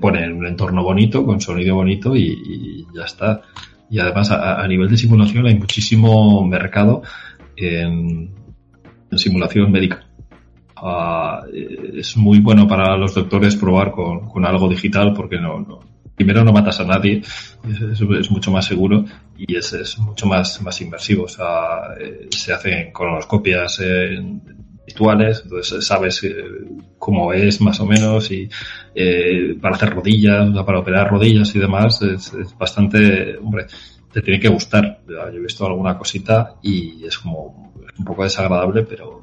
ponen 0.00 0.32
un 0.34 0.46
entorno 0.46 0.82
bonito, 0.82 1.24
con 1.24 1.40
sonido 1.40 1.74
bonito 1.74 2.14
y, 2.14 2.86
ya 2.94 3.04
está. 3.04 3.42
Y 3.90 3.98
además 3.98 4.30
a, 4.30 4.66
nivel 4.68 4.88
de 4.88 4.98
simulación 4.98 5.46
hay 5.46 5.58
muchísimo 5.58 6.44
mercado 6.44 7.02
en, 7.56 8.30
en 9.10 9.18
simulación 9.18 9.72
médica. 9.72 10.04
Uh, 10.80 11.44
es 11.98 12.16
muy 12.16 12.38
bueno 12.38 12.68
para 12.68 12.96
los 12.96 13.12
doctores 13.12 13.56
probar 13.56 13.90
con, 13.90 14.28
con 14.28 14.44
algo 14.44 14.68
digital 14.68 15.12
porque 15.12 15.40
no, 15.40 15.58
no, 15.58 15.80
primero 16.18 16.44
no 16.44 16.52
matas 16.52 16.80
a 16.80 16.84
nadie, 16.84 17.22
es, 17.22 18.00
es 18.00 18.30
mucho 18.30 18.50
más 18.50 18.66
seguro 18.66 19.04
y 19.36 19.56
es, 19.56 19.72
es, 19.72 19.98
mucho 19.98 20.26
más, 20.26 20.60
más 20.62 20.80
inmersivo. 20.80 21.24
O 21.24 21.28
sea, 21.28 21.94
eh, 21.98 22.26
se 22.30 22.52
hacen 22.52 22.90
colonoscopias 22.90 23.78
eh, 23.80 24.18
virtuales, 24.84 25.42
entonces 25.44 25.86
sabes 25.86 26.24
eh, 26.24 26.34
cómo 26.98 27.32
es 27.32 27.60
más 27.60 27.78
o 27.78 27.86
menos 27.86 28.32
y 28.32 28.48
eh, 28.94 29.56
para 29.60 29.76
hacer 29.76 29.90
rodillas, 29.90 30.50
para 30.66 30.80
operar 30.80 31.08
rodillas 31.08 31.54
y 31.54 31.60
demás 31.60 32.02
es, 32.02 32.34
es 32.34 32.58
bastante, 32.58 33.36
hombre, 33.36 33.66
te 34.12 34.20
tiene 34.20 34.40
que 34.40 34.48
gustar. 34.48 35.00
Yo 35.06 35.22
he 35.22 35.38
visto 35.38 35.64
alguna 35.64 35.96
cosita 35.96 36.56
y 36.62 37.04
es 37.04 37.16
como 37.16 37.72
un 37.96 38.04
poco 38.04 38.24
desagradable, 38.24 38.82
pero 38.82 39.20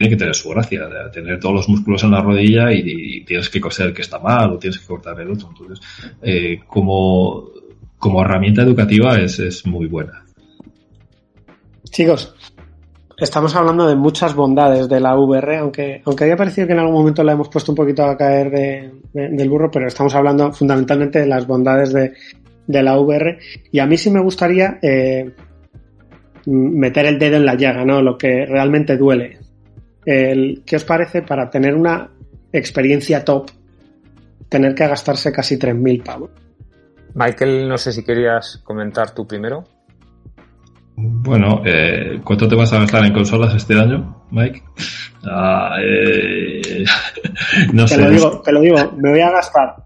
tiene 0.00 0.16
que 0.16 0.18
tener 0.18 0.34
su 0.34 0.48
gracia, 0.48 0.88
tener 1.12 1.38
todos 1.38 1.56
los 1.56 1.68
músculos 1.68 2.02
en 2.04 2.12
la 2.12 2.22
rodilla 2.22 2.72
y, 2.72 3.22
tienes 3.26 3.50
que 3.50 3.60
coser 3.60 3.88
el 3.88 3.92
que 3.92 4.00
está 4.00 4.18
mal 4.18 4.50
o 4.50 4.58
tienes 4.58 4.78
que 4.78 4.86
cortar 4.86 5.20
el 5.20 5.30
otro. 5.30 5.50
Entonces, 5.50 5.86
eh, 6.22 6.58
como, 6.66 7.50
como 7.98 8.22
herramienta 8.22 8.62
educativa 8.62 9.18
es, 9.18 9.38
es 9.40 9.66
muy 9.66 9.88
buena. 9.88 10.24
Chicos, 11.84 12.34
estamos 13.18 13.54
hablando 13.54 13.86
de 13.86 13.94
muchas 13.94 14.34
bondades 14.34 14.88
de 14.88 15.00
la 15.00 15.18
VR, 15.18 15.58
aunque, 15.58 16.00
aunque 16.06 16.24
haya 16.24 16.36
parecido 16.38 16.66
que 16.66 16.72
en 16.72 16.78
algún 16.78 16.94
momento 16.94 17.22
la 17.22 17.32
hemos 17.32 17.50
puesto 17.50 17.72
un 17.72 17.76
poquito 17.76 18.02
a 18.02 18.16
caer 18.16 18.50
de, 18.50 18.90
de- 19.12 19.28
del 19.28 19.50
burro, 19.50 19.70
pero 19.70 19.86
estamos 19.86 20.14
hablando 20.14 20.50
fundamentalmente 20.54 21.18
de 21.18 21.26
las 21.26 21.46
bondades 21.46 21.92
de, 21.92 22.14
de 22.66 22.82
la 22.82 22.98
VR. 22.98 23.38
Y 23.70 23.78
a 23.80 23.86
mí 23.86 23.98
sí 23.98 24.10
me 24.10 24.22
gustaría 24.22 24.78
eh, 24.80 25.30
meter 26.46 27.04
el 27.04 27.18
dedo 27.18 27.36
en 27.36 27.44
la 27.44 27.54
llaga, 27.54 27.84
¿no? 27.84 28.00
Lo 28.00 28.16
que 28.16 28.46
realmente 28.46 28.96
duele. 28.96 29.39
El, 30.10 30.64
¿Qué 30.66 30.74
os 30.74 30.84
parece 30.84 31.22
para 31.22 31.48
tener 31.48 31.72
una 31.72 32.10
experiencia 32.52 33.24
top 33.24 33.48
tener 34.48 34.74
que 34.74 34.88
gastarse 34.88 35.30
casi 35.30 35.56
3.000 35.56 36.02
pavos? 36.02 36.30
Michael, 37.14 37.68
no 37.68 37.78
sé 37.78 37.92
si 37.92 38.02
querías 38.02 38.60
comentar 38.64 39.14
tú 39.14 39.24
primero. 39.24 39.62
Bueno, 40.96 41.62
eh, 41.64 42.20
¿cuánto 42.24 42.48
te 42.48 42.56
vas 42.56 42.72
a 42.72 42.80
gastar 42.80 43.04
en 43.04 43.12
consolas 43.12 43.54
este 43.54 43.74
año, 43.74 44.26
Mike? 44.32 44.64
Ah, 45.24 45.76
eh, 45.80 46.84
no 47.72 47.84
te 47.84 47.94
sé. 47.94 48.00
lo 48.02 48.10
digo, 48.10 48.42
te 48.42 48.50
lo 48.50 48.60
digo, 48.62 48.92
me 48.96 49.10
voy 49.10 49.20
a 49.20 49.30
gastar, 49.30 49.76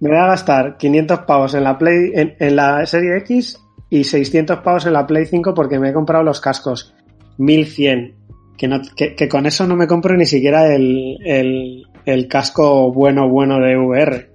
me 0.00 0.10
voy 0.10 0.18
a 0.18 0.26
gastar 0.26 0.76
500 0.76 1.20
pavos 1.20 1.54
en 1.54 1.64
la 1.64 1.78
Play, 1.78 2.12
en, 2.14 2.36
en 2.38 2.56
la 2.56 2.84
Serie 2.84 3.16
X 3.20 3.58
y 3.88 4.04
600 4.04 4.58
pavos 4.58 4.84
en 4.84 4.92
la 4.92 5.06
Play 5.06 5.24
5 5.24 5.54
porque 5.54 5.78
me 5.78 5.88
he 5.88 5.92
comprado 5.94 6.24
los 6.24 6.42
cascos. 6.42 6.94
1100. 7.38 8.16
Que, 8.56 9.28
con 9.28 9.46
eso 9.46 9.66
no 9.66 9.76
me 9.76 9.86
compro 9.86 10.16
ni 10.16 10.26
siquiera 10.26 10.74
el, 10.74 11.86
casco 12.28 12.92
bueno, 12.92 13.28
bueno 13.28 13.58
de 13.58 13.76
VR. 13.76 14.30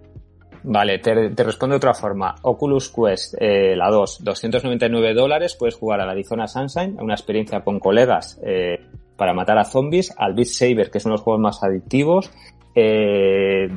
Vale, 0.63 0.99
te, 0.99 1.43
respondo 1.43 1.75
de 1.75 1.77
otra 1.77 1.93
forma. 1.93 2.35
Oculus 2.41 2.89
Quest, 2.89 3.35
eh, 3.39 3.75
la 3.75 3.89
2, 3.89 4.23
299 4.23 5.13
dólares, 5.13 5.55
puedes 5.57 5.75
jugar 5.75 6.01
a 6.01 6.05
la 6.05 6.11
Arizona 6.11 6.47
Sunshine, 6.47 6.97
una 6.99 7.13
experiencia 7.13 7.61
con 7.61 7.79
colegas 7.79 8.37
eh, 8.45 8.79
para 9.15 9.33
matar 9.33 9.57
a 9.57 9.63
zombies, 9.63 10.13
al 10.17 10.33
Beat 10.33 10.47
Saber, 10.47 10.91
que 10.91 10.97
es 10.97 11.05
los 11.05 11.21
juegos 11.21 11.41
más 11.41 11.63
adictivos. 11.63 12.31
Eh, 12.75 13.69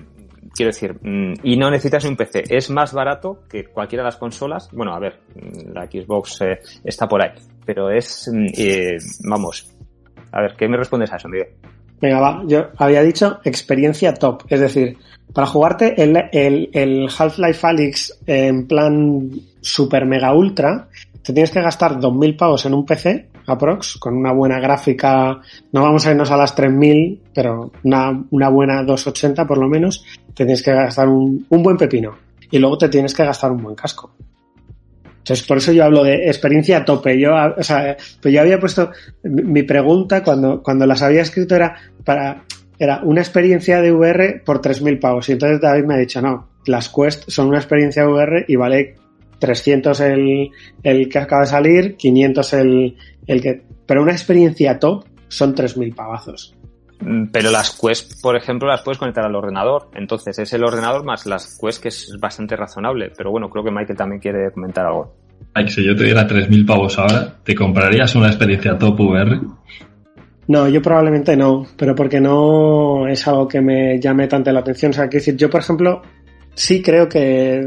quiero 0.55 0.73
decir, 0.73 0.95
mm, 1.01 1.35
y 1.45 1.57
no 1.57 1.71
necesitas 1.71 2.05
un 2.05 2.17
PC. 2.17 2.45
Es 2.49 2.71
más 2.71 2.93
barato 2.93 3.45
que 3.49 3.65
cualquiera 3.65 4.03
de 4.03 4.09
las 4.09 4.17
consolas. 4.17 4.69
Bueno, 4.73 4.93
a 4.93 4.99
ver, 4.99 5.21
mm, 5.35 5.73
la 5.73 5.87
Xbox 5.87 6.41
eh, 6.43 6.59
está 6.85 7.07
por 7.09 7.23
ahí, 7.23 7.31
pero 7.65 7.91
es, 7.91 8.31
mm, 8.33 9.29
vamos. 9.29 9.80
A 10.33 10.41
ver, 10.43 10.55
¿qué 10.57 10.69
me 10.69 10.77
respondes 10.77 11.13
a 11.13 11.17
eso, 11.17 11.29
Miguel? 11.29 11.49
Venga, 12.01 12.21
va, 12.21 12.43
yo 12.47 12.69
había 12.79 13.03
dicho 13.03 13.41
experiencia 13.45 14.15
top. 14.15 14.45
Es 14.49 14.61
decir, 14.61 14.97
para 15.35 15.47
jugarte 15.47 16.03
el, 16.03 16.17
el, 16.33 16.71
el 16.73 17.09
Half-Life 17.17 17.67
Alyx 17.67 18.21
en 18.27 18.67
plan 18.67 19.31
super 19.61 20.07
mega 20.07 20.35
ultra, 20.35 20.89
te 21.23 21.33
tienes 21.33 21.51
que 21.51 21.61
gastar 21.61 21.99
2.000 21.99 22.37
pavos 22.37 22.65
en 22.65 22.75
un 22.75 22.87
PC, 22.87 23.29
aprox, 23.47 23.99
con 23.99 24.17
una 24.17 24.33
buena 24.33 24.59
gráfica, 24.59 25.41
no 25.73 25.83
vamos 25.83 26.07
a 26.07 26.13
irnos 26.13 26.31
a 26.31 26.37
las 26.37 26.57
3.000, 26.57 27.19
pero 27.35 27.71
una, 27.85 28.25
una 28.31 28.49
buena 28.49 28.83
280 28.83 29.47
por 29.47 29.59
lo 29.59 29.69
menos, 29.69 30.05
te 30.29 30.45
tienes 30.45 30.63
que 30.63 30.73
gastar 30.73 31.09
un, 31.09 31.47
un 31.49 31.63
buen 31.63 31.77
pepino. 31.77 32.17
Y 32.51 32.59
luego 32.59 32.79
te 32.79 32.89
tienes 32.89 33.15
que 33.15 33.25
gastar 33.25 33.53
un 33.53 33.63
buen 33.63 33.77
casco. 33.77 34.13
Entonces, 35.21 35.47
por 35.47 35.59
eso 35.59 35.73
yo 35.73 35.85
hablo 35.85 36.03
de 36.03 36.27
experiencia 36.27 36.79
a 36.79 36.85
tope. 36.85 37.19
Yo, 37.21 37.31
o 37.35 37.63
sea, 37.63 37.97
pues 38.21 38.35
yo 38.35 38.41
había 38.41 38.59
puesto 38.59 38.91
mi 39.23 39.63
pregunta 39.63 40.23
cuando, 40.23 40.63
cuando 40.63 40.87
las 40.87 41.03
había 41.03 41.23
escrito 41.23 41.55
era 41.55 41.77
para, 42.05 42.45
era 42.79 43.01
una 43.05 43.21
experiencia 43.21 43.81
de 43.83 43.93
VR 43.93 44.43
por 44.45 44.63
3.000 44.63 44.99
pavos. 44.99 45.29
Y 45.29 45.33
entonces 45.33 45.61
David 45.61 45.85
me 45.85 45.95
ha 45.95 45.99
dicho, 45.99 46.23
no, 46.23 46.49
las 46.67 46.89
Quest 46.89 47.29
son 47.29 47.49
una 47.49 47.59
experiencia 47.59 48.09
VR 48.09 48.47
y 48.49 48.57
vale 48.57 48.97
300 49.39 50.01
el, 50.01 50.51
el 50.83 51.09
que 51.09 51.19
acaba 51.19 51.43
de 51.43 51.49
salir, 51.49 51.97
500 51.97 52.53
el, 52.55 52.97
el 53.27 53.43
que, 53.43 53.63
pero 53.87 54.03
una 54.03 54.13
experiencia 54.13 54.79
top 54.79 55.05
son 55.29 55.55
3.000 55.55 55.95
pavazos. 55.95 56.57
Mm, 57.01 57.27
Pero 57.33 57.51
las 57.51 57.79
Quest, 57.79 58.21
por 58.23 58.37
ejemplo, 58.37 58.69
las 58.69 58.83
puedes 58.83 58.99
conectar 58.99 59.25
al 59.25 59.35
ordenador. 59.35 59.89
Entonces 59.95 60.39
es 60.39 60.53
el 60.53 60.65
ordenador 60.65 61.05
más 61.05 61.27
las 61.27 61.59
Quest 61.59 61.83
que 61.83 61.89
es 61.89 62.17
bastante 62.21 62.57
razonable. 62.57 63.13
Pero 63.17 63.31
bueno, 63.31 63.49
creo 63.49 63.65
que 63.65 63.71
Michael 63.71 63.97
también 63.99 64.21
quiere 64.21 64.51
comentar 64.53 64.87
algo. 64.87 65.15
Mike, 65.55 65.71
si 65.71 65.85
yo 65.85 65.97
te 65.97 66.05
diera 66.05 66.27
3.000 66.27 66.67
pavos 66.67 66.99
ahora, 66.99 67.35
¿te 67.43 67.55
comprarías 67.55 68.15
una 68.15 68.29
experiencia 68.29 68.79
top 68.79 69.01
VR? 69.01 69.41
No, 70.47 70.69
yo 70.69 70.83
probablemente 70.83 71.37
no, 71.37 71.67
pero 71.77 71.95
porque 71.95 72.21
no 72.21 73.07
es 73.07 73.27
algo 73.27 73.49
que 73.49 73.61
me 73.61 74.01
llame 74.01 74.27
tanto 74.27 74.53
la 74.53 74.61
atención. 74.61 74.91
O 74.91 74.95
sea, 74.95 75.09
quiero 75.09 75.25
decir, 75.25 75.37
yo, 75.37 75.49
por 75.49 75.61
ejemplo, 75.61 76.03
sí 76.55 76.83
creo 76.83 77.09
que, 77.09 77.67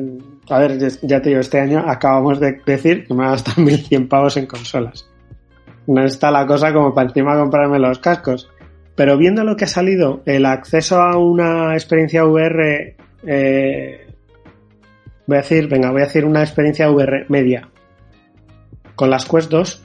a 0.49 0.59
ver, 0.59 0.77
ya 1.01 1.21
te 1.21 1.29
digo, 1.29 1.41
este 1.41 1.59
año 1.59 1.83
acabamos 1.85 2.39
de 2.39 2.61
decir 2.65 3.05
que 3.07 3.13
me 3.13 3.21
va 3.21 3.29
a 3.29 3.31
gastar 3.31 3.55
1.100 3.55 4.07
pavos 4.07 4.37
en 4.37 4.45
consolas. 4.45 5.09
No 5.87 6.03
está 6.03 6.31
la 6.31 6.45
cosa 6.45 6.71
como 6.73 6.93
para 6.93 7.07
encima 7.07 7.37
comprarme 7.37 7.79
los 7.79 7.99
cascos. 7.99 8.49
Pero 8.95 9.17
viendo 9.17 9.43
lo 9.43 9.55
que 9.55 9.65
ha 9.65 9.67
salido, 9.67 10.21
el 10.25 10.45
acceso 10.45 11.01
a 11.01 11.17
una 11.17 11.73
experiencia 11.73 12.25
VR, 12.25 12.95
eh, 13.25 14.07
voy 15.25 15.37
a 15.37 15.41
decir, 15.41 15.67
venga, 15.67 15.91
voy 15.91 16.01
a 16.01 16.05
decir 16.05 16.25
una 16.25 16.41
experiencia 16.41 16.89
VR 16.91 17.25
media 17.29 17.69
con 18.95 19.09
las 19.09 19.25
Quest 19.25 19.49
2, 19.49 19.83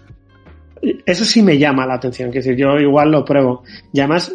eso 1.06 1.24
sí 1.24 1.42
me 1.42 1.56
llama 1.58 1.86
la 1.86 1.94
atención. 1.94 2.30
Quiero 2.30 2.44
decir, 2.44 2.58
yo 2.58 2.78
igual 2.78 3.10
lo 3.10 3.24
pruebo. 3.24 3.62
Y 3.92 4.00
además, 4.00 4.32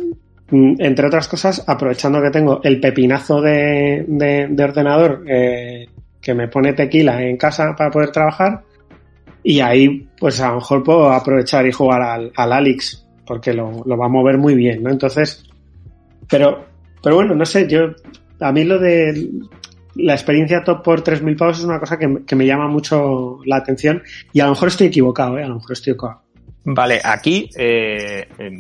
mm, 0.49 0.73
entre 0.79 1.05
otras 1.07 1.27
cosas, 1.27 1.63
aprovechando 1.67 2.21
que 2.21 2.31
tengo 2.31 2.59
el 2.63 2.79
pepinazo 2.79 3.41
de, 3.41 4.03
de- 4.07 4.47
de 4.49 4.63
ordenador 4.63 5.23
eh, 5.27 5.87
que 6.19 6.33
me 6.33 6.47
pone 6.47 6.73
tequila 6.73 7.21
en 7.21 7.37
casa 7.37 7.75
para 7.77 7.91
poder 7.91 8.09
trabajar, 8.11 8.63
y 9.43 9.59
ahí, 9.59 10.07
pues 10.19 10.39
a 10.41 10.49
lo 10.49 10.55
mejor 10.55 10.83
puedo 10.83 11.11
aprovechar 11.11 11.67
y 11.67 11.71
jugar 11.71 12.01
al, 12.01 12.31
al 12.35 12.53
Alix, 12.53 13.02
porque 13.25 13.53
lo, 13.53 13.83
lo 13.85 13.97
va 13.97 14.05
a 14.05 14.09
mover 14.09 14.37
muy 14.37 14.55
bien, 14.55 14.83
¿no? 14.83 14.89
Entonces, 14.89 15.43
pero, 16.29 16.65
pero 17.01 17.15
bueno, 17.15 17.35
no 17.35 17.45
sé, 17.45 17.67
yo, 17.67 17.91
a 18.39 18.51
mí 18.51 18.63
lo 18.63 18.79
de 18.79 19.29
la 19.95 20.13
experiencia 20.13 20.63
top 20.63 20.83
por 20.83 21.03
3.000 21.03 21.37
pavos 21.37 21.59
es 21.59 21.65
una 21.65 21.79
cosa 21.79 21.97
que, 21.97 22.23
que 22.25 22.35
me 22.35 22.45
llama 22.45 22.67
mucho 22.67 23.39
la 23.45 23.57
atención, 23.57 24.01
y 24.31 24.39
a 24.39 24.45
lo 24.45 24.51
mejor 24.51 24.69
estoy 24.69 24.87
equivocado, 24.87 25.37
¿eh? 25.37 25.43
A 25.43 25.47
lo 25.47 25.55
mejor 25.55 25.73
estoy 25.73 25.93
equivocado. 25.93 26.23
Vale, 26.65 27.01
aquí 27.03 27.49
eh, 27.57 28.25
em, 28.37 28.57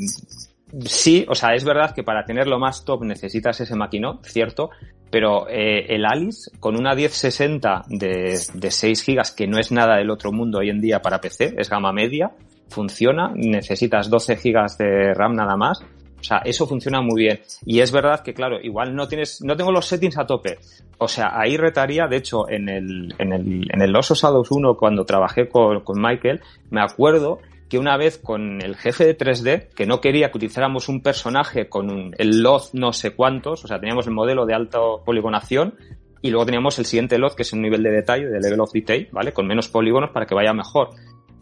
sí, 0.85 1.25
o 1.29 1.35
sea, 1.35 1.55
es 1.55 1.63
verdad 1.63 1.93
que 1.95 2.03
para 2.03 2.25
tener 2.25 2.47
lo 2.47 2.59
más 2.59 2.83
top 2.83 3.03
necesitas 3.03 3.61
ese 3.61 3.75
maquinón, 3.75 4.19
cierto, 4.23 4.71
pero 5.09 5.47
eh, 5.47 5.85
el 5.89 6.05
Alice 6.05 6.51
con 6.59 6.75
una 6.75 6.95
1060 6.95 7.83
de, 7.87 8.39
de 8.53 8.71
6 8.71 9.03
gigas, 9.03 9.31
que 9.31 9.47
no 9.47 9.57
es 9.57 9.71
nada 9.71 9.97
del 9.97 10.09
otro 10.09 10.31
mundo 10.31 10.59
hoy 10.59 10.69
en 10.69 10.81
día 10.81 11.01
para 11.01 11.21
PC, 11.21 11.55
es 11.57 11.69
gama 11.69 11.93
media, 11.93 12.31
funciona, 12.73 13.31
necesitas 13.35 14.09
12 14.09 14.35
gigas 14.37 14.77
de 14.77 15.13
RAM 15.13 15.35
nada 15.35 15.55
más. 15.55 15.81
O 16.19 16.23
sea, 16.25 16.37
eso 16.45 16.65
funciona 16.65 17.01
muy 17.01 17.21
bien. 17.23 17.41
Y 17.65 17.81
es 17.81 17.91
verdad 17.91 18.21
que, 18.23 18.33
claro, 18.33 18.57
igual 18.61 18.95
no 18.95 19.07
tienes, 19.09 19.41
no 19.41 19.57
tengo 19.57 19.71
los 19.73 19.85
settings 19.85 20.17
a 20.17 20.25
tope. 20.25 20.57
O 20.97 21.07
sea, 21.09 21.37
ahí 21.37 21.57
retaría, 21.57 22.07
de 22.07 22.15
hecho, 22.17 22.49
en 22.49 22.69
el, 22.69 23.13
en 23.17 23.33
el, 23.33 23.67
en 23.69 23.81
el 23.81 23.91
Los 23.91 24.09
Osados 24.11 24.49
1, 24.49 24.77
cuando 24.77 25.03
trabajé 25.05 25.49
con, 25.49 25.81
con 25.81 26.01
Michael, 26.01 26.39
me 26.69 26.81
acuerdo 26.81 27.39
que 27.67 27.77
una 27.77 27.97
vez 27.97 28.19
con 28.19 28.61
el 28.61 28.77
jefe 28.77 29.05
de 29.05 29.17
3D, 29.17 29.67
que 29.75 29.85
no 29.85 29.99
quería 29.99 30.31
que 30.31 30.37
utilizáramos 30.37 30.87
un 30.87 31.01
personaje 31.01 31.67
con 31.67 31.91
un- 31.91 32.15
el 32.17 32.41
LOD 32.41 32.69
no 32.73 32.93
sé 32.93 33.11
cuántos, 33.15 33.65
o 33.65 33.67
sea, 33.67 33.79
teníamos 33.79 34.07
el 34.07 34.13
modelo 34.13 34.45
de 34.45 34.53
alta 34.53 34.79
poligonación 35.03 35.73
y 36.21 36.29
luego 36.29 36.45
teníamos 36.45 36.79
el 36.79 36.85
siguiente 36.85 37.17
LOD, 37.17 37.33
que 37.35 37.41
es 37.41 37.51
un 37.51 37.61
nivel 37.61 37.83
de 37.83 37.91
detalle, 37.91 38.27
de 38.29 38.39
level 38.39 38.61
of 38.61 38.71
detail, 38.71 39.09
¿vale? 39.11 39.33
Con 39.33 39.45
menos 39.47 39.67
polígonos 39.67 40.11
para 40.11 40.25
que 40.25 40.35
vaya 40.35 40.53
mejor. 40.53 40.91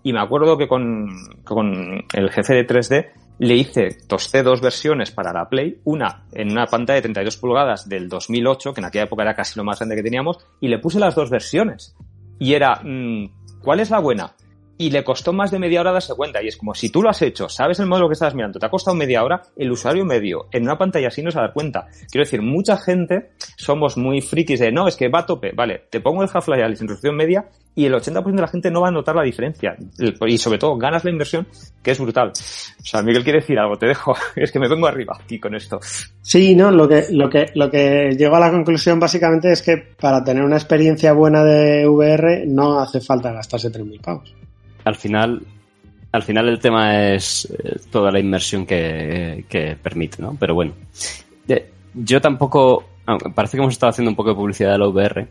Y 0.03 0.13
me 0.13 0.19
acuerdo 0.19 0.57
que 0.57 0.67
con, 0.67 1.09
con 1.43 2.03
el 2.13 2.29
jefe 2.31 2.53
de 2.53 2.67
3D 2.67 3.11
le 3.39 3.55
hice, 3.55 3.97
tosté 4.07 4.43
dos 4.43 4.61
versiones 4.61 5.11
para 5.11 5.33
la 5.33 5.49
Play, 5.49 5.79
una 5.83 6.25
en 6.31 6.51
una 6.51 6.67
pantalla 6.67 6.97
de 6.97 7.01
32 7.01 7.37
pulgadas 7.37 7.89
del 7.89 8.07
2008, 8.07 8.73
que 8.73 8.81
en 8.81 8.85
aquella 8.85 9.05
época 9.05 9.23
era 9.23 9.35
casi 9.35 9.57
lo 9.57 9.63
más 9.63 9.79
grande 9.79 9.95
que 9.95 10.03
teníamos, 10.03 10.37
y 10.59 10.67
le 10.67 10.77
puse 10.77 10.99
las 10.99 11.15
dos 11.15 11.29
versiones. 11.29 11.95
Y 12.37 12.53
era, 12.53 12.81
mm, 12.83 13.31
¿cuál 13.63 13.79
es 13.79 13.89
la 13.89 13.99
buena? 13.99 14.33
Y 14.81 14.89
le 14.89 15.03
costó 15.03 15.31
más 15.31 15.51
de 15.51 15.59
media 15.59 15.79
hora 15.81 15.91
darse 15.91 16.15
cuenta. 16.15 16.41
Y 16.41 16.47
es 16.47 16.57
como, 16.57 16.73
si 16.73 16.89
tú 16.89 17.03
lo 17.03 17.09
has 17.09 17.21
hecho, 17.21 17.47
sabes 17.47 17.79
el 17.79 17.85
modelo 17.85 18.07
que 18.09 18.13
estás 18.13 18.33
mirando, 18.33 18.59
te 18.59 18.65
ha 18.65 18.69
costado 18.69 18.97
media 18.97 19.23
hora, 19.23 19.43
el 19.55 19.71
usuario 19.71 20.03
medio 20.05 20.47
en 20.51 20.63
una 20.63 20.75
pantalla 20.75 21.09
así 21.09 21.21
no 21.21 21.29
se 21.29 21.39
da 21.39 21.53
cuenta. 21.53 21.85
Quiero 22.09 22.25
decir, 22.25 22.41
mucha 22.41 22.77
gente 22.77 23.33
somos 23.57 23.95
muy 23.95 24.21
frikis 24.21 24.59
de, 24.59 24.71
no, 24.71 24.87
es 24.87 24.95
que 24.95 25.07
va 25.07 25.19
a 25.19 25.25
tope, 25.27 25.51
vale, 25.51 25.83
te 25.91 26.01
pongo 26.01 26.23
el 26.23 26.29
Half-Life 26.33 26.63
Alyx 26.63 26.81
en 26.81 26.87
resolución 26.87 27.15
media 27.15 27.45
y 27.75 27.85
el 27.85 27.93
80% 27.93 28.23
de 28.33 28.41
la 28.41 28.47
gente 28.47 28.71
no 28.71 28.81
va 28.81 28.87
a 28.87 28.91
notar 28.91 29.15
la 29.15 29.21
diferencia. 29.21 29.77
Y 30.25 30.37
sobre 30.39 30.57
todo, 30.57 30.75
ganas 30.77 31.03
la 31.05 31.11
inversión, 31.11 31.47
que 31.83 31.91
es 31.91 31.99
brutal. 31.99 32.29
O 32.29 32.83
sea, 32.83 33.03
Miguel 33.03 33.23
quiere 33.23 33.41
decir 33.41 33.59
algo, 33.59 33.77
te 33.77 33.85
dejo, 33.85 34.15
es 34.35 34.51
que 34.51 34.59
me 34.59 34.67
vengo 34.67 34.87
arriba 34.87 35.15
aquí 35.23 35.39
con 35.39 35.53
esto. 35.53 35.79
Sí, 36.23 36.55
no, 36.55 36.71
lo 36.71 36.87
que, 36.87 37.05
lo 37.11 37.29
que, 37.29 37.51
lo 37.53 37.69
que 37.69 38.15
llego 38.17 38.35
a 38.35 38.39
la 38.39 38.49
conclusión 38.49 38.99
básicamente 38.99 39.51
es 39.51 39.61
que 39.61 39.77
para 39.77 40.23
tener 40.23 40.43
una 40.43 40.57
experiencia 40.57 41.13
buena 41.13 41.43
de 41.43 41.87
VR 41.87 42.45
no 42.47 42.79
hace 42.79 42.99
falta 42.99 43.31
gastarse 43.31 43.71
3.000 43.71 44.01
pavos 44.01 44.41
al 44.83 44.95
final, 44.95 45.41
al 46.11 46.23
final 46.23 46.49
el 46.49 46.59
tema 46.59 47.13
es 47.13 47.45
eh, 47.45 47.79
toda 47.89 48.11
la 48.11 48.19
inmersión 48.19 48.65
que, 48.65 49.77
permite, 49.81 50.21
¿no? 50.21 50.35
Pero 50.39 50.55
bueno, 50.55 50.73
yo 51.93 52.21
tampoco, 52.21 52.85
parece 53.35 53.57
que 53.57 53.61
hemos 53.61 53.73
estado 53.73 53.89
haciendo 53.89 54.11
un 54.11 54.15
poco 54.15 54.29
de 54.29 54.35
publicidad 54.35 54.71
de 54.71 54.77
la 54.77 54.87
VR. 54.87 55.27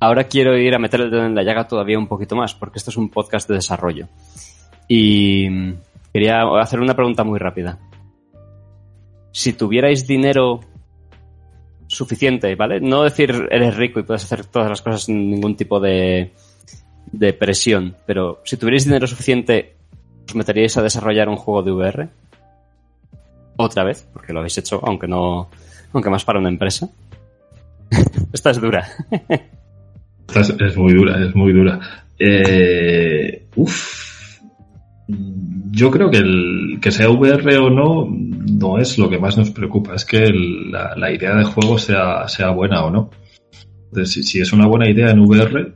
Ahora 0.00 0.24
quiero 0.24 0.56
ir 0.56 0.74
a 0.74 0.78
meter 0.78 1.00
el 1.02 1.10
dedo 1.10 1.24
en 1.24 1.34
la 1.34 1.42
llaga 1.42 1.68
todavía 1.68 1.98
un 1.98 2.08
poquito 2.08 2.36
más, 2.36 2.54
porque 2.54 2.78
esto 2.78 2.90
es 2.90 2.96
un 2.96 3.10
podcast 3.10 3.48
de 3.48 3.56
desarrollo. 3.56 4.08
Y 4.88 5.72
quería 6.12 6.42
hacer 6.60 6.80
una 6.80 6.94
pregunta 6.94 7.24
muy 7.24 7.38
rápida. 7.38 7.78
Si 9.32 9.52
tuvierais 9.52 10.06
dinero 10.06 10.60
suficiente, 11.86 12.54
¿vale? 12.54 12.80
No 12.80 13.02
decir 13.02 13.48
eres 13.50 13.76
rico 13.76 14.00
y 14.00 14.04
puedes 14.04 14.24
hacer 14.24 14.46
todas 14.46 14.68
las 14.68 14.82
cosas 14.82 15.04
sin 15.04 15.30
ningún 15.30 15.56
tipo 15.56 15.80
de, 15.80 16.32
de 17.18 17.32
presión, 17.32 17.96
pero 18.06 18.40
si 18.44 18.56
tuvierais 18.56 18.84
dinero 18.84 19.06
suficiente, 19.06 19.76
¿os 20.26 20.34
meteríais 20.34 20.76
a 20.76 20.82
desarrollar 20.82 21.28
un 21.28 21.36
juego 21.36 21.62
de 21.62 21.72
VR? 21.72 22.08
Otra 23.56 23.84
vez, 23.84 24.08
porque 24.12 24.32
lo 24.32 24.40
habéis 24.40 24.58
hecho, 24.58 24.80
aunque 24.84 25.06
no, 25.06 25.48
aunque 25.92 26.10
más 26.10 26.24
para 26.24 26.40
una 26.40 26.48
empresa. 26.48 26.88
Esta 28.32 28.50
es 28.50 28.60
dura. 28.60 28.86
Es, 30.34 30.76
muy 30.76 30.94
dura, 30.94 31.22
es 31.22 31.34
muy 31.34 31.52
dura. 31.52 31.78
Eh, 32.18 33.46
Yo 35.70 35.90
creo 35.90 36.10
que 36.10 36.16
el 36.16 36.78
que 36.80 36.90
sea 36.90 37.10
VR 37.10 37.58
o 37.58 37.68
no 37.68 38.08
no 38.08 38.78
es 38.78 38.98
lo 38.98 39.10
que 39.10 39.18
más 39.18 39.36
nos 39.36 39.50
preocupa, 39.50 39.94
es 39.94 40.04
que 40.04 40.32
la, 40.32 41.12
idea 41.12 41.36
de 41.36 41.44
juego 41.44 41.78
sea, 41.78 42.26
sea 42.26 42.50
buena 42.50 42.84
o 42.84 42.90
no. 42.90 43.10
Entonces, 43.90 44.26
si, 44.26 44.40
es 44.40 44.52
una 44.52 44.66
buena 44.66 44.88
idea 44.88 45.10
en 45.10 45.20
VR, 45.20 45.74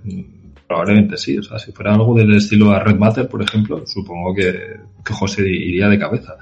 Probablemente 0.69 1.17
sí, 1.17 1.39
o 1.39 1.43
sea, 1.43 1.59
si 1.59 1.73
fuera 1.73 1.95
algo 1.95 2.15
del 2.15 2.37
estilo 2.37 2.71
a 2.73 2.81
Red 2.81 2.97
Matter, 2.97 3.27
por 3.27 3.43
ejemplo, 3.43 3.87
supongo 3.87 4.35
que, 4.35 4.79
José 5.11 5.49
iría 5.49 5.89
de 5.89 5.99
cabeza. 5.99 6.37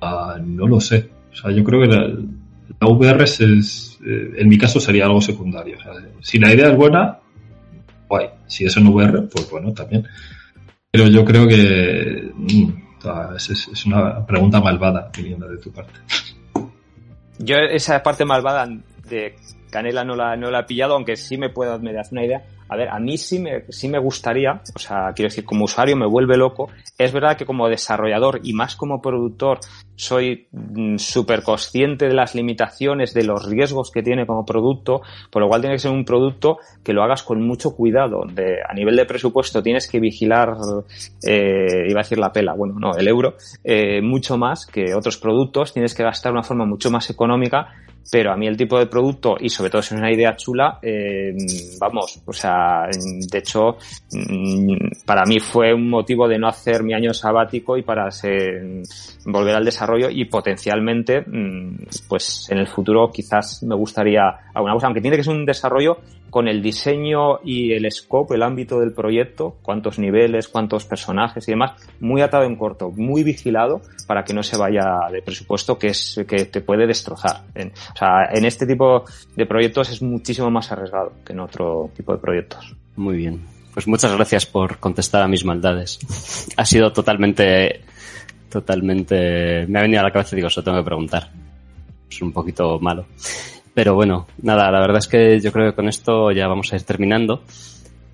Ah, 0.00 0.38
no 0.42 0.66
lo 0.66 0.80
sé. 0.80 1.10
O 1.30 1.36
sea, 1.36 1.50
yo 1.50 1.62
creo 1.62 1.82
que 1.82 1.88
la, 1.88 2.88
VR 2.88 3.22
es, 3.22 3.38
eh, 3.40 4.30
en 4.38 4.48
mi 4.48 4.56
caso 4.56 4.80
sería 4.80 5.04
algo 5.04 5.20
secundario. 5.20 5.76
O 5.76 5.82
sea, 5.82 5.92
si 6.22 6.38
la 6.38 6.54
idea 6.54 6.70
es 6.70 6.76
buena, 6.76 7.18
guay. 8.08 8.30
Si 8.46 8.64
es 8.64 8.74
en 8.78 8.86
VR, 8.86 9.28
pues 9.28 9.50
bueno, 9.50 9.74
también. 9.74 10.06
Pero 10.90 11.06
yo 11.08 11.22
creo 11.22 11.46
que 11.46 12.30
mm, 12.34 12.70
es, 13.36 13.84
una 13.84 14.24
pregunta 14.24 14.62
malvada 14.62 15.10
viniendo 15.14 15.46
de 15.46 15.58
tu 15.58 15.70
parte. 15.70 16.00
Yo 17.38 17.56
esa 17.56 18.02
parte 18.02 18.24
malvada 18.24 18.66
de 19.06 19.36
Canela 19.70 20.02
no 20.02 20.16
la, 20.16 20.34
no 20.34 20.50
la 20.50 20.60
he 20.60 20.64
pillado, 20.64 20.94
aunque 20.94 21.16
sí 21.16 21.36
me 21.36 21.50
puedo 21.50 21.78
me 21.78 21.92
das 21.92 22.10
una 22.10 22.24
idea. 22.24 22.42
A 22.70 22.76
ver, 22.76 22.88
a 22.88 23.00
mí 23.00 23.18
sí 23.18 23.40
me, 23.40 23.64
sí 23.68 23.88
me 23.88 23.98
gustaría, 23.98 24.62
o 24.74 24.78
sea, 24.78 25.12
quiero 25.12 25.28
decir, 25.28 25.44
como 25.44 25.64
usuario 25.64 25.96
me 25.96 26.06
vuelve 26.06 26.36
loco. 26.36 26.70
Es 26.96 27.12
verdad 27.12 27.36
que 27.36 27.44
como 27.44 27.68
desarrollador 27.68 28.40
y 28.44 28.52
más 28.52 28.76
como 28.76 29.02
productor 29.02 29.58
soy 29.96 30.46
mm, 30.52 30.96
súper 30.96 31.42
consciente 31.42 32.06
de 32.06 32.14
las 32.14 32.36
limitaciones, 32.36 33.12
de 33.12 33.24
los 33.24 33.44
riesgos 33.44 33.90
que 33.90 34.04
tiene 34.04 34.24
como 34.24 34.46
producto, 34.46 35.02
por 35.30 35.42
lo 35.42 35.48
cual 35.48 35.62
tiene 35.62 35.74
que 35.74 35.80
ser 35.80 35.90
un 35.90 36.04
producto 36.04 36.58
que 36.84 36.92
lo 36.92 37.02
hagas 37.02 37.24
con 37.24 37.42
mucho 37.42 37.74
cuidado. 37.74 38.22
De, 38.32 38.58
a 38.66 38.72
nivel 38.72 38.94
de 38.94 39.04
presupuesto 39.04 39.62
tienes 39.62 39.90
que 39.90 39.98
vigilar, 39.98 40.56
eh, 41.26 41.86
iba 41.88 42.00
a 42.00 42.04
decir 42.04 42.18
la 42.18 42.32
pela, 42.32 42.54
bueno, 42.54 42.76
no, 42.78 42.94
el 42.96 43.08
euro, 43.08 43.34
eh, 43.64 44.00
mucho 44.00 44.38
más 44.38 44.64
que 44.64 44.94
otros 44.94 45.18
productos, 45.18 45.72
tienes 45.72 45.92
que 45.92 46.04
gastar 46.04 46.30
de 46.30 46.38
una 46.38 46.44
forma 46.44 46.64
mucho 46.64 46.88
más 46.90 47.10
económica 47.10 47.68
pero 48.10 48.32
a 48.32 48.36
mí 48.36 48.46
el 48.46 48.56
tipo 48.56 48.78
de 48.78 48.86
producto 48.86 49.36
y 49.38 49.48
sobre 49.48 49.70
todo 49.70 49.82
si 49.82 49.94
es 49.94 50.00
una 50.00 50.12
idea 50.12 50.36
chula, 50.36 50.78
eh, 50.82 51.34
vamos, 51.78 52.20
o 52.26 52.32
sea, 52.32 52.88
de 52.88 53.38
hecho, 53.38 53.76
mm, 54.12 55.04
para 55.06 55.24
mí 55.24 55.38
fue 55.38 55.72
un 55.72 55.88
motivo 55.88 56.26
de 56.28 56.38
no 56.38 56.48
hacer 56.48 56.82
mi 56.82 56.94
año 56.94 57.14
sabático 57.14 57.76
y 57.76 57.82
para 57.82 58.08
volver 59.26 59.54
al 59.54 59.64
desarrollo 59.64 60.08
y 60.10 60.24
potencialmente, 60.24 61.20
mm, 61.20 61.76
pues 62.08 62.48
en 62.50 62.58
el 62.58 62.66
futuro 62.66 63.10
quizás 63.12 63.62
me 63.62 63.74
gustaría 63.74 64.22
alguna 64.54 64.74
cosa, 64.74 64.86
aunque 64.86 65.00
tiene 65.00 65.16
que 65.16 65.24
ser 65.24 65.34
un 65.34 65.44
desarrollo 65.44 65.98
con 66.30 66.48
el 66.48 66.62
diseño 66.62 67.40
y 67.44 67.72
el 67.72 67.90
scope, 67.90 68.36
el 68.36 68.42
ámbito 68.42 68.78
del 68.78 68.92
proyecto, 68.92 69.56
cuántos 69.62 69.98
niveles, 69.98 70.48
cuántos 70.48 70.84
personajes 70.84 71.46
y 71.48 71.52
demás, 71.52 71.72
muy 72.00 72.22
atado 72.22 72.44
en 72.44 72.56
corto, 72.56 72.90
muy 72.90 73.22
vigilado 73.22 73.82
para 74.06 74.24
que 74.24 74.32
no 74.32 74.42
se 74.42 74.56
vaya 74.56 75.08
de 75.10 75.22
presupuesto 75.22 75.78
que 75.78 75.88
es 75.88 76.20
que 76.26 76.46
te 76.46 76.60
puede 76.60 76.86
destrozar. 76.86 77.42
o 77.54 77.98
sea, 77.98 78.30
en 78.32 78.44
este 78.44 78.66
tipo 78.66 79.04
de 79.36 79.46
proyectos 79.46 79.90
es 79.90 80.02
muchísimo 80.02 80.50
más 80.50 80.70
arriesgado 80.72 81.12
que 81.24 81.32
en 81.32 81.40
otro 81.40 81.90
tipo 81.94 82.12
de 82.12 82.18
proyectos. 82.18 82.74
Muy 82.96 83.16
bien. 83.16 83.40
Pues 83.72 83.86
muchas 83.86 84.14
gracias 84.14 84.46
por 84.46 84.78
contestar 84.78 85.22
a 85.22 85.28
mis 85.28 85.44
maldades. 85.44 85.98
Ha 86.56 86.64
sido 86.64 86.92
totalmente, 86.92 87.82
totalmente, 88.48 89.66
me 89.68 89.78
ha 89.78 89.82
venido 89.82 90.00
a 90.00 90.04
la 90.04 90.10
cabeza 90.10 90.34
y 90.34 90.36
digo, 90.36 90.48
eso 90.48 90.62
tengo 90.62 90.78
que 90.78 90.84
preguntar. 90.84 91.30
Es 92.10 92.20
un 92.20 92.32
poquito 92.32 92.78
malo. 92.80 93.06
Pero 93.74 93.94
bueno, 93.94 94.26
nada, 94.42 94.70
la 94.70 94.80
verdad 94.80 94.98
es 94.98 95.08
que 95.08 95.40
yo 95.40 95.52
creo 95.52 95.70
que 95.70 95.76
con 95.76 95.88
esto 95.88 96.32
ya 96.32 96.48
vamos 96.48 96.72
a 96.72 96.76
ir 96.76 96.82
terminando. 96.82 97.42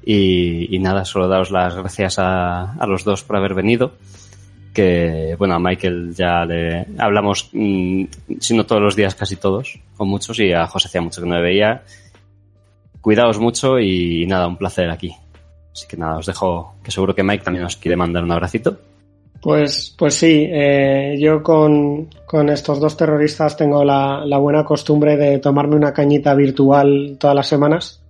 Y, 0.09 0.78
nada, 0.78 1.05
solo 1.05 1.26
daros 1.26 1.51
las 1.51 1.75
gracias 1.75 2.20
a, 2.20 2.75
a, 2.75 2.86
los 2.86 3.02
dos 3.02 3.25
por 3.25 3.36
haber 3.36 3.55
venido. 3.55 3.94
Que, 4.73 5.35
bueno, 5.39 5.55
a 5.55 5.59
Michael 5.59 6.15
ya 6.15 6.44
le 6.44 6.86
hablamos, 6.99 7.51
mm, 7.52 8.05
si 8.39 8.57
no 8.57 8.67
todos 8.67 8.83
los 8.83 8.94
días, 8.94 9.17
casi 9.17 9.36
todos, 9.36 9.81
o 9.97 10.05
muchos, 10.05 10.39
y 10.39 10.52
a 10.52 10.67
José 10.67 10.89
hacía 10.89 11.01
mucho 11.01 11.23
que 11.23 11.28
no 11.28 11.36
le 11.36 11.43
veía. 11.43 11.83
Cuidaos 13.01 13.41
mucho 13.41 13.81
y 13.81 14.26
nada, 14.26 14.47
un 14.47 14.57
placer 14.57 14.91
aquí. 14.91 15.12
Así 15.73 15.89
que 15.89 15.97
nada, 15.97 16.18
os 16.18 16.26
dejo, 16.26 16.75
que 16.85 16.91
seguro 16.91 17.15
que 17.15 17.25
Mike 17.25 17.44
también 17.44 17.65
os 17.65 17.76
quiere 17.76 17.97
mandar 17.97 18.23
un 18.23 18.31
abracito. 18.31 18.78
Pues, 19.47 19.94
pues 19.97 20.15
sí, 20.15 20.49
eh, 20.50 21.15
yo 21.20 21.41
con, 21.41 22.08
con, 22.26 22.49
estos 22.49 22.81
dos 22.81 22.97
terroristas 22.97 23.57
tengo 23.57 23.84
la, 23.84 24.25
la, 24.26 24.39
buena 24.39 24.65
costumbre 24.65 25.16
de 25.16 25.39
tomarme 25.39 25.76
una 25.76 25.92
cañita 25.92 26.34
virtual 26.34 27.16
todas 27.16 27.36
las 27.36 27.47
semanas. 27.47 28.02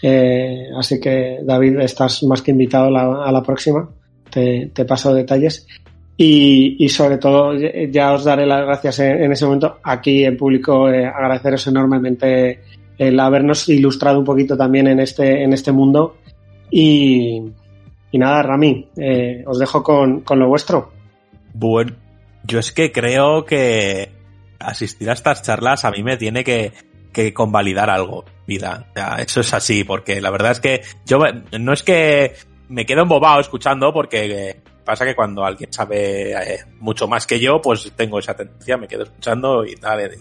Eh, 0.00 0.68
así 0.78 1.00
que, 1.00 1.40
David, 1.42 1.80
estás 1.80 2.22
más 2.22 2.42
que 2.42 2.52
invitado 2.52 2.96
a 2.96 3.32
la 3.32 3.42
próxima. 3.42 3.88
Te, 4.30 4.70
te 4.72 4.84
paso 4.84 5.12
detalles. 5.12 5.66
Y, 6.16 6.76
y, 6.78 6.88
sobre 6.90 7.18
todo, 7.18 7.54
ya 7.90 8.12
os 8.12 8.22
daré 8.22 8.46
las 8.46 8.64
gracias 8.64 9.00
en, 9.00 9.32
ese 9.32 9.46
momento. 9.46 9.80
Aquí 9.82 10.22
en 10.22 10.36
público, 10.36 10.88
eh, 10.88 11.04
agradeceros 11.04 11.66
enormemente 11.66 12.60
el 12.96 13.18
habernos 13.18 13.68
ilustrado 13.68 14.20
un 14.20 14.24
poquito 14.24 14.56
también 14.56 14.86
en 14.86 15.00
este, 15.00 15.42
en 15.42 15.52
este 15.52 15.72
mundo. 15.72 16.18
Y, 16.70 17.42
y 18.10 18.18
nada, 18.18 18.42
Rami, 18.42 18.88
eh, 18.96 19.42
os 19.46 19.58
dejo 19.58 19.82
con, 19.82 20.20
con, 20.20 20.38
lo 20.38 20.48
vuestro. 20.48 20.92
Bueno, 21.52 21.92
yo 22.44 22.58
es 22.58 22.72
que 22.72 22.90
creo 22.90 23.44
que 23.44 24.10
asistir 24.58 25.10
a 25.10 25.12
estas 25.12 25.42
charlas 25.42 25.84
a 25.84 25.90
mí 25.90 26.02
me 26.02 26.16
tiene 26.16 26.42
que, 26.42 26.72
que 27.12 27.34
convalidar 27.34 27.90
algo, 27.90 28.24
vida. 28.46 28.86
eso 29.18 29.40
es 29.40 29.52
así, 29.52 29.84
porque 29.84 30.20
la 30.20 30.30
verdad 30.30 30.52
es 30.52 30.60
que 30.60 30.82
yo 31.04 31.18
no 31.58 31.72
es 31.72 31.82
que 31.82 32.34
me 32.68 32.86
quedo 32.86 33.02
embobado 33.02 33.40
escuchando, 33.40 33.92
porque 33.92 34.62
pasa 34.84 35.04
que 35.04 35.14
cuando 35.14 35.44
alguien 35.44 35.70
sabe 35.70 36.32
eh, 36.32 36.64
mucho 36.80 37.08
más 37.08 37.26
que 37.26 37.38
yo, 37.38 37.60
pues 37.60 37.92
tengo 37.94 38.18
esa 38.18 38.34
tendencia, 38.34 38.78
me 38.78 38.88
quedo 38.88 39.02
escuchando 39.02 39.66
y 39.66 39.74
tal. 39.74 40.00
Eh. 40.00 40.18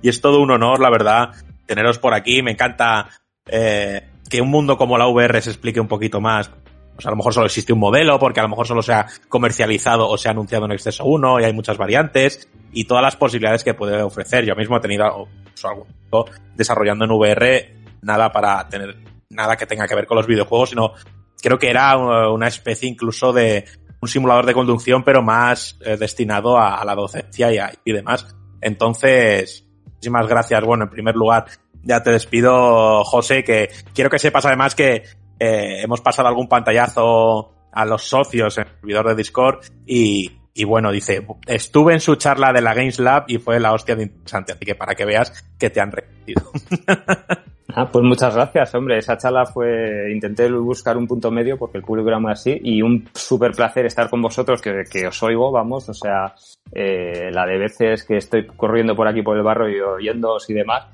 Y 0.00 0.08
es 0.08 0.20
todo 0.20 0.40
un 0.40 0.50
honor, 0.50 0.80
la 0.80 0.90
verdad, 0.90 1.30
teneros 1.66 1.98
por 1.98 2.14
aquí. 2.14 2.42
Me 2.42 2.52
encanta 2.52 3.08
que 3.44 4.42
un 4.42 4.50
mundo 4.50 4.76
como 4.76 4.98
la 4.98 5.08
VR 5.08 5.40
se 5.40 5.50
explique 5.50 5.80
un 5.80 5.88
poquito 5.88 6.20
más 6.20 6.50
pues 6.98 7.06
a 7.06 7.10
lo 7.10 7.16
mejor 7.16 7.32
solo 7.32 7.46
existe 7.46 7.72
un 7.72 7.78
modelo, 7.78 8.18
porque 8.18 8.40
a 8.40 8.42
lo 8.42 8.48
mejor 8.48 8.66
solo 8.66 8.82
se 8.82 8.92
ha 8.92 9.06
comercializado 9.28 10.08
o 10.08 10.18
se 10.18 10.26
ha 10.26 10.32
anunciado 10.32 10.64
en 10.64 10.72
exceso 10.72 11.04
uno 11.04 11.38
y 11.38 11.44
hay 11.44 11.52
muchas 11.52 11.78
variantes 11.78 12.48
y 12.72 12.86
todas 12.86 13.04
las 13.04 13.14
posibilidades 13.14 13.62
que 13.62 13.72
puede 13.72 14.02
ofrecer. 14.02 14.44
Yo 14.44 14.56
mismo 14.56 14.76
he 14.76 14.80
tenido 14.80 15.04
algo, 15.04 16.26
desarrollando 16.56 17.04
en 17.04 17.12
VR 17.12 17.76
nada 18.02 18.32
para 18.32 18.68
tener 18.68 18.96
nada 19.30 19.56
que 19.56 19.64
tenga 19.64 19.86
que 19.86 19.94
ver 19.94 20.08
con 20.08 20.16
los 20.16 20.26
videojuegos, 20.26 20.70
sino 20.70 20.94
creo 21.40 21.56
que 21.56 21.70
era 21.70 21.96
una 21.96 22.48
especie 22.48 22.88
incluso 22.88 23.32
de 23.32 23.64
un 24.00 24.08
simulador 24.08 24.46
de 24.46 24.54
conducción, 24.54 25.04
pero 25.04 25.22
más 25.22 25.78
eh, 25.84 25.96
destinado 25.96 26.58
a, 26.58 26.84
la 26.84 26.96
docencia 26.96 27.52
y, 27.52 27.58
y 27.84 27.92
demás. 27.92 28.26
Entonces, 28.60 29.64
muchísimas 29.84 30.26
gracias. 30.26 30.64
Bueno, 30.64 30.82
en 30.82 30.90
primer 30.90 31.14
lugar, 31.14 31.44
ya 31.84 32.02
te 32.02 32.10
despido, 32.10 33.04
José, 33.04 33.44
que 33.44 33.70
quiero 33.94 34.10
que 34.10 34.18
sepas 34.18 34.46
además 34.46 34.74
que 34.74 35.04
eh, 35.38 35.82
hemos 35.82 36.00
pasado 36.00 36.28
algún 36.28 36.48
pantallazo 36.48 37.54
a 37.72 37.84
los 37.84 38.02
socios 38.02 38.58
en 38.58 38.66
el 38.66 38.74
servidor 38.80 39.08
de 39.08 39.14
Discord 39.14 39.60
y, 39.86 40.30
bueno, 40.64 40.90
dice, 40.90 41.24
estuve 41.46 41.94
en 41.94 42.00
su 42.00 42.16
charla 42.16 42.52
de 42.52 42.60
la 42.60 42.74
Games 42.74 42.98
Lab 42.98 43.24
y 43.28 43.38
fue 43.38 43.60
la 43.60 43.72
hostia 43.72 43.94
de 43.94 44.04
interesante, 44.04 44.52
así 44.52 44.64
que 44.64 44.74
para 44.74 44.94
que 44.94 45.04
veas 45.04 45.44
que 45.58 45.70
te 45.70 45.80
han 45.80 45.92
repetido. 45.92 46.50
Ah, 47.74 47.86
pues 47.92 48.02
muchas 48.02 48.34
gracias, 48.34 48.74
hombre. 48.74 48.96
Esa 48.96 49.18
charla 49.18 49.44
fue, 49.44 50.10
intenté 50.10 50.50
buscar 50.50 50.96
un 50.96 51.06
punto 51.06 51.30
medio 51.30 51.58
porque 51.58 51.76
el 51.76 51.84
público 51.84 52.08
era 52.08 52.18
muy 52.18 52.32
así 52.32 52.58
y 52.62 52.80
un 52.80 53.08
súper 53.12 53.52
placer 53.52 53.84
estar 53.84 54.08
con 54.08 54.22
vosotros 54.22 54.62
que, 54.62 54.84
que 54.90 55.06
os 55.06 55.22
oigo, 55.22 55.52
vamos, 55.52 55.86
o 55.88 55.94
sea, 55.94 56.34
eh, 56.72 57.30
la 57.30 57.46
de 57.46 57.58
veces 57.58 58.04
que 58.04 58.16
estoy 58.16 58.46
corriendo 58.46 58.96
por 58.96 59.06
aquí 59.06 59.22
por 59.22 59.36
el 59.36 59.42
barro 59.42 59.68
y 59.68 59.78
oyéndoos 59.80 60.48
y 60.48 60.54
demás, 60.54 60.86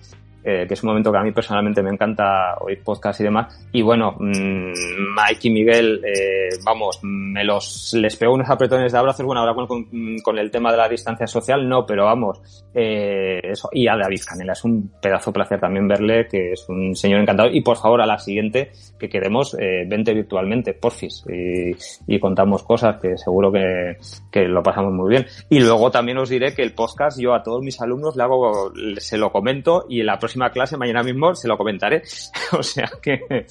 eh, 0.44 0.66
que 0.68 0.74
es 0.74 0.82
un 0.82 0.88
momento 0.88 1.10
que 1.10 1.18
a 1.18 1.22
mí 1.22 1.32
personalmente 1.32 1.82
me 1.82 1.90
encanta 1.90 2.56
oír 2.60 2.82
podcast 2.82 3.18
y 3.20 3.24
demás. 3.24 3.66
Y 3.72 3.80
bueno, 3.80 4.14
mmm, 4.18 4.72
Mike 5.16 5.48
y 5.48 5.50
Miguel, 5.50 6.02
eh, 6.04 6.50
vamos, 6.64 7.00
me 7.02 7.42
los, 7.44 7.94
les 7.94 8.14
pego 8.16 8.34
unos 8.34 8.50
apretones 8.50 8.92
de 8.92 8.98
abrazos. 8.98 9.24
Bueno, 9.24 9.40
ahora 9.40 9.54
con, 9.54 9.86
con, 10.22 10.38
el 10.38 10.50
tema 10.50 10.70
de 10.70 10.76
la 10.76 10.88
distancia 10.88 11.26
social, 11.26 11.66
no, 11.66 11.86
pero 11.86 12.04
vamos, 12.04 12.64
eh, 12.74 13.40
eso. 13.42 13.70
Y 13.72 13.88
a 13.88 13.96
David 13.96 14.20
Canela, 14.26 14.52
es 14.52 14.64
un 14.64 14.92
pedazo 15.00 15.32
placer 15.32 15.58
también 15.58 15.88
verle, 15.88 16.28
que 16.28 16.52
es 16.52 16.68
un 16.68 16.94
señor 16.94 17.20
encantado. 17.20 17.48
Y 17.50 17.62
por 17.62 17.78
favor, 17.78 18.02
a 18.02 18.06
la 18.06 18.18
siguiente, 18.18 18.70
que 19.04 19.18
queremos, 19.18 19.54
eh, 19.58 19.84
vente 19.86 20.14
virtualmente, 20.14 20.74
porfis, 20.74 21.24
y, 21.28 21.72
y 22.06 22.18
contamos 22.18 22.62
cosas 22.62 23.00
que 23.00 23.16
seguro 23.18 23.52
que, 23.52 23.96
que 24.30 24.42
lo 24.44 24.62
pasamos 24.62 24.92
muy 24.92 25.10
bien. 25.10 25.26
Y 25.50 25.60
luego 25.60 25.90
también 25.90 26.18
os 26.18 26.28
diré 26.28 26.54
que 26.54 26.62
el 26.62 26.72
podcast, 26.72 27.20
yo 27.20 27.34
a 27.34 27.42
todos 27.42 27.62
mis 27.62 27.80
alumnos 27.80 28.16
le 28.16 28.22
hago, 28.22 28.72
se 28.98 29.18
lo 29.18 29.30
comento 29.30 29.86
y 29.88 30.00
en 30.00 30.06
la 30.06 30.18
próxima 30.18 30.50
clase, 30.50 30.76
mañana 30.76 31.02
mismo, 31.02 31.34
se 31.34 31.48
lo 31.48 31.56
comentaré. 31.58 32.02
o 32.58 32.62
sea 32.62 32.90
que, 33.02 33.46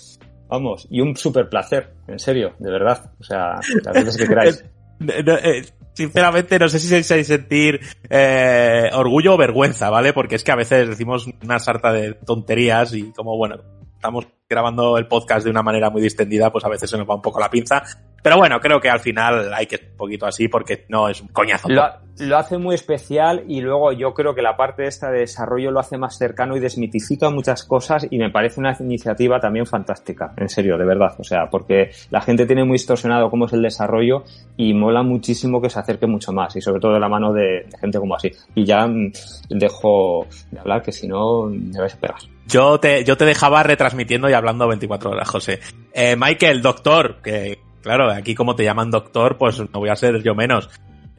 vamos, 0.47 0.87
y 0.89 1.01
un 1.01 1.15
súper 1.15 1.49
placer, 1.49 1.93
en 2.07 2.19
serio, 2.19 2.53
de 2.59 2.71
verdad. 2.71 3.11
O 3.19 3.23
sea, 3.23 3.59
las 3.83 3.93
veces 3.93 4.17
que 4.17 4.27
queráis. 4.27 4.65
Eh, 5.05 5.63
sinceramente, 5.93 6.57
no 6.57 6.69
sé 6.69 6.79
si 6.79 7.03
se 7.03 7.23
sentir 7.25 7.81
eh, 8.09 8.89
orgullo 8.93 9.33
o 9.33 9.37
vergüenza, 9.37 9.89
¿vale? 9.89 10.13
Porque 10.13 10.35
es 10.35 10.43
que 10.43 10.51
a 10.53 10.55
veces 10.55 10.87
decimos 10.87 11.27
una 11.43 11.59
sarta 11.59 11.91
de 11.91 12.13
tonterías 12.13 12.93
y 12.93 13.11
como, 13.11 13.35
bueno, 13.35 13.57
estamos 14.03 14.27
grabando 14.49 14.97
el 14.97 15.07
podcast 15.07 15.45
de 15.45 15.49
una 15.49 15.63
manera 15.63 15.89
muy 15.89 16.01
distendida, 16.01 16.51
pues 16.51 16.65
a 16.65 16.67
veces 16.67 16.89
se 16.89 16.97
nos 16.97 17.09
va 17.09 17.15
un 17.15 17.21
poco 17.21 17.39
la 17.39 17.49
pinza. 17.49 17.81
Pero 18.23 18.37
bueno, 18.37 18.59
creo 18.61 18.79
que 18.79 18.89
al 18.89 19.01
final 19.01 19.53
hay 19.53 19.67
que 19.67 19.75
un 19.75 19.97
poquito 19.97 20.25
así 20.25 20.47
porque 20.47 20.85
no 20.87 21.09
es 21.09 21.21
un 21.21 21.27
coñazo. 21.27 21.67
Lo, 21.67 21.83
lo, 22.19 22.37
hace 22.37 22.57
muy 22.57 22.73
especial 22.73 23.43
y 23.49 23.59
luego 23.59 23.91
yo 23.91 24.13
creo 24.13 24.33
que 24.33 24.41
la 24.41 24.55
parte 24.55 24.87
esta 24.87 25.11
de 25.11 25.19
desarrollo 25.19 25.71
lo 25.71 25.81
hace 25.81 25.97
más 25.97 26.17
cercano 26.17 26.55
y 26.55 26.61
desmitifica 26.61 27.29
muchas 27.29 27.65
cosas 27.65 28.07
y 28.09 28.17
me 28.17 28.29
parece 28.29 28.61
una 28.61 28.75
iniciativa 28.79 29.41
también 29.41 29.65
fantástica, 29.65 30.33
en 30.37 30.47
serio, 30.47 30.77
de 30.77 30.85
verdad. 30.85 31.13
O 31.19 31.23
sea, 31.23 31.49
porque 31.49 31.91
la 32.11 32.21
gente 32.21 32.45
tiene 32.45 32.63
muy 32.63 32.75
distorsionado 32.75 33.29
cómo 33.29 33.45
es 33.45 33.53
el 33.53 33.61
desarrollo 33.61 34.23
y 34.55 34.73
mola 34.73 35.03
muchísimo 35.03 35.61
que 35.61 35.69
se 35.69 35.79
acerque 35.79 36.07
mucho 36.07 36.31
más 36.31 36.55
y 36.55 36.61
sobre 36.61 36.79
todo 36.79 36.93
de 36.93 37.01
la 37.01 37.09
mano 37.09 37.33
de, 37.33 37.65
de 37.69 37.77
gente 37.77 37.99
como 37.99 38.15
así. 38.15 38.31
Y 38.55 38.63
ya 38.63 38.87
mmm, 38.87 39.11
dejo 39.49 40.27
de 40.49 40.59
hablar 40.61 40.81
que 40.81 40.93
si 40.93 41.09
no 41.09 41.47
me 41.47 41.77
vais 41.77 41.93
a 41.93 41.99
pegar. 41.99 42.19
Yo 42.47 42.79
te, 42.79 43.03
yo 43.03 43.17
te 43.17 43.25
dejaba 43.25 43.63
retransmitiendo 43.63 44.29
y 44.29 44.33
hablando 44.33 44.67
24 44.67 45.11
horas, 45.11 45.29
José. 45.29 45.59
Eh, 45.93 46.15
Michael, 46.17 46.61
doctor, 46.61 47.21
que 47.21 47.59
claro, 47.83 48.09
aquí 48.09 48.33
como 48.33 48.55
te 48.55 48.63
llaman 48.63 48.89
doctor, 48.89 49.37
pues 49.37 49.59
no 49.59 49.79
voy 49.79 49.89
a 49.89 49.95
ser 49.95 50.23
yo 50.23 50.33
menos. 50.33 50.69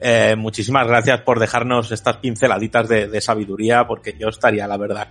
Eh, 0.01 0.35
muchísimas 0.37 0.87
gracias 0.87 1.21
por 1.21 1.39
dejarnos 1.39 1.93
estas 1.93 2.17
pinceladitas 2.17 2.89
de, 2.89 3.21
sabiduría, 3.21 3.87
porque 3.87 4.17
yo 4.19 4.29
estaría, 4.29 4.67
la 4.67 4.77
verdad, 4.77 5.09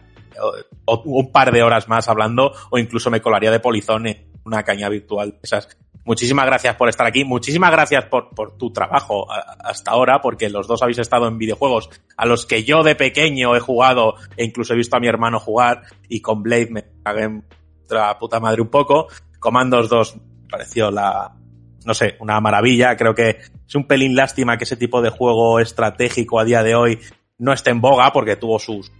un 0.85 1.31
par 1.31 1.51
de 1.51 1.63
horas 1.63 1.87
más 1.87 2.09
hablando, 2.09 2.53
o 2.69 2.77
incluso 2.77 3.09
me 3.09 3.21
colaría 3.21 3.51
de 3.51 3.59
polizón 3.59 4.07
en 4.07 4.27
una 4.43 4.63
caña 4.63 4.89
virtual. 4.89 5.39
Esas. 5.41 5.77
Muchísimas 6.05 6.45
gracias 6.45 6.75
por 6.75 6.89
estar 6.89 7.07
aquí, 7.07 7.23
muchísimas 7.23 7.71
gracias 7.71 8.05
por, 8.05 8.35
por 8.35 8.57
tu 8.57 8.73
trabajo 8.73 9.25
hasta 9.31 9.91
ahora, 9.91 10.19
porque 10.21 10.49
los 10.49 10.67
dos 10.67 10.83
habéis 10.83 10.99
estado 10.99 11.29
en 11.29 11.37
videojuegos 11.37 11.89
a 12.17 12.25
los 12.25 12.45
que 12.45 12.65
yo 12.65 12.83
de 12.83 12.95
pequeño 12.95 13.55
he 13.55 13.61
jugado 13.61 14.15
e 14.35 14.43
incluso 14.43 14.73
he 14.73 14.75
visto 14.75 14.97
a 14.97 14.99
mi 14.99 15.07
hermano 15.07 15.39
jugar, 15.39 15.83
y 16.09 16.19
con 16.19 16.43
Blade 16.43 16.67
me 16.71 16.85
cagué 17.03 17.23
en 17.23 17.45
la 17.89 18.19
puta 18.19 18.41
madre 18.41 18.61
un 18.61 18.67
poco. 18.67 19.07
Comandos 19.39 19.87
2 19.87 20.15
me 20.17 20.49
pareció 20.49 20.91
la, 20.91 21.33
no 21.85 21.93
sé, 21.93 22.15
una 22.19 22.39
maravilla. 22.39 22.95
Creo 22.95 23.15
que 23.15 23.37
es 23.67 23.75
un 23.75 23.85
pelín 23.85 24.15
lástima 24.15 24.57
que 24.57 24.63
ese 24.63 24.77
tipo 24.77 25.01
de 25.01 25.09
juego 25.09 25.59
estratégico 25.59 26.39
a 26.39 26.45
día 26.45 26.63
de 26.63 26.75
hoy 26.75 26.99
no 27.37 27.53
esté 27.53 27.71
en 27.71 27.81
boga 27.81 28.11
porque 28.11 28.35
tuvo 28.35 28.59
sus 28.59 28.91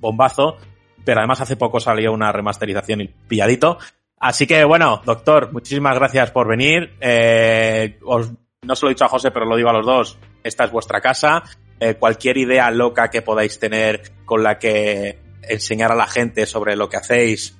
bombazo, 0.00 0.58
pero 1.04 1.20
además 1.20 1.40
hace 1.40 1.56
poco 1.56 1.80
salió 1.80 2.12
una 2.12 2.32
remasterización 2.32 3.00
y 3.02 3.08
pilladito. 3.08 3.78
Así 4.18 4.46
que 4.46 4.64
bueno, 4.64 5.02
doctor, 5.04 5.52
muchísimas 5.52 5.94
gracias 5.96 6.30
por 6.30 6.48
venir. 6.48 6.94
Eh, 7.00 7.98
os, 8.04 8.30
no 8.62 8.76
se 8.76 8.86
lo 8.86 8.90
he 8.90 8.94
dicho 8.94 9.04
a 9.04 9.08
José, 9.08 9.30
pero 9.30 9.46
lo 9.46 9.56
digo 9.56 9.68
a 9.68 9.74
los 9.74 9.86
dos. 9.86 10.18
Esta 10.42 10.64
es 10.64 10.70
vuestra 10.70 11.00
casa. 11.00 11.42
Eh, 11.80 11.94
cualquier 11.94 12.38
idea 12.38 12.70
loca 12.70 13.10
que 13.10 13.22
podáis 13.22 13.58
tener 13.58 14.12
con 14.24 14.42
la 14.42 14.58
que 14.58 15.18
enseñar 15.42 15.92
a 15.92 15.96
la 15.96 16.06
gente 16.06 16.46
sobre 16.46 16.76
lo 16.76 16.88
que 16.88 16.96
hacéis, 16.96 17.58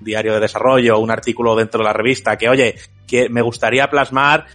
diario 0.00 0.34
de 0.34 0.40
desarrollo, 0.40 0.98
un 0.98 1.10
artículo 1.10 1.56
dentro 1.56 1.78
de 1.78 1.84
la 1.84 1.92
revista, 1.92 2.36
que 2.36 2.48
oye, 2.48 2.76
que 3.06 3.28
me 3.28 3.42
gustaría 3.42 3.88
plasmar 3.88 4.46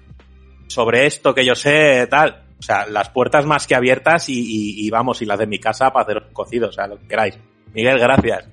sobre 0.67 1.05
esto 1.05 1.33
que 1.33 1.45
yo 1.45 1.55
sé, 1.55 2.07
tal. 2.07 2.43
O 2.59 2.63
sea, 2.63 2.85
las 2.85 3.09
puertas 3.09 3.45
más 3.45 3.65
que 3.65 3.75
abiertas 3.75 4.25
y, 4.27 4.89
vamos, 4.91 5.21
y 5.21 5.25
las 5.25 5.39
de 5.39 5.47
mi 5.47 5.59
casa 5.59 5.91
para 5.91 6.03
hacer 6.03 6.27
cocido, 6.31 6.69
o 6.69 6.71
sea, 6.71 6.87
lo 6.87 6.99
que 6.99 7.07
queráis. 7.07 7.37
Miguel, 7.73 7.97
gracias. 7.97 8.47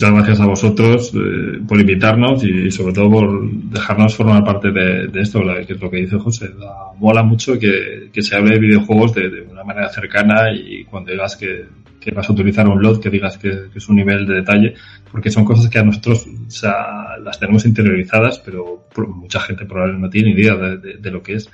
Muchas 0.00 0.14
gracias 0.14 0.40
a 0.40 0.46
vosotros 0.46 1.12
eh, 1.12 1.60
por 1.66 1.80
invitarnos 1.80 2.44
y, 2.44 2.66
y, 2.66 2.70
sobre 2.70 2.92
todo 2.92 3.10
por 3.10 3.50
dejarnos 3.50 4.14
formar 4.14 4.44
parte 4.44 4.70
de, 4.70 5.08
de 5.08 5.20
esto, 5.20 5.42
que 5.66 5.72
es 5.72 5.80
lo 5.80 5.90
que 5.90 5.96
dice 5.96 6.16
José. 6.18 6.50
Da, 6.56 6.92
mola 6.98 7.24
mucho 7.24 7.58
que, 7.58 8.08
que, 8.12 8.22
se 8.22 8.36
hable 8.36 8.52
de 8.52 8.60
videojuegos 8.60 9.12
de, 9.12 9.28
de, 9.28 9.42
una 9.42 9.64
manera 9.64 9.88
cercana 9.88 10.52
y 10.52 10.84
cuando 10.84 11.10
digas 11.10 11.34
que, 11.34 11.64
que 12.00 12.12
vas 12.12 12.30
a 12.30 12.32
utilizar 12.32 12.68
un 12.68 12.80
lot, 12.80 13.02
que 13.02 13.10
digas 13.10 13.38
que, 13.38 13.50
que, 13.72 13.78
es 13.78 13.88
un 13.88 13.96
nivel 13.96 14.24
de 14.24 14.34
detalle, 14.34 14.74
porque 15.10 15.32
son 15.32 15.44
cosas 15.44 15.68
que 15.68 15.80
a 15.80 15.82
nosotros 15.82 16.28
o 16.28 16.48
sea, 16.48 17.18
las 17.20 17.40
tenemos 17.40 17.66
interiorizadas, 17.66 18.38
pero 18.38 18.86
mucha 19.08 19.40
gente 19.40 19.64
probablemente 19.64 20.06
no 20.06 20.10
tiene 20.10 20.30
idea 20.30 20.54
de, 20.54 20.76
de, 20.76 20.98
de, 20.98 21.10
lo 21.10 21.24
que 21.24 21.32
es. 21.32 21.50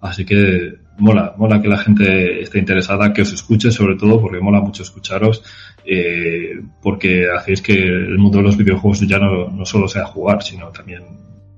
Así 0.00 0.24
que 0.24 0.76
mola, 0.98 1.34
mola 1.36 1.60
que 1.60 1.68
la 1.68 1.78
gente 1.78 2.40
esté 2.40 2.60
interesada, 2.60 3.12
que 3.12 3.22
os 3.22 3.32
escuche 3.32 3.72
sobre 3.72 3.96
todo, 3.96 4.20
porque 4.20 4.40
mola 4.40 4.60
mucho 4.60 4.82
escucharos, 4.82 5.42
eh, 5.84 6.60
porque 6.82 7.26
hacéis 7.30 7.62
que 7.62 7.72
el 7.72 8.18
mundo 8.18 8.38
de 8.38 8.44
los 8.44 8.56
videojuegos 8.56 9.00
ya 9.06 9.18
no, 9.18 9.48
no 9.48 9.64
solo 9.64 9.88
sea 9.88 10.04
jugar, 10.06 10.42
sino 10.42 10.68
también 10.70 11.02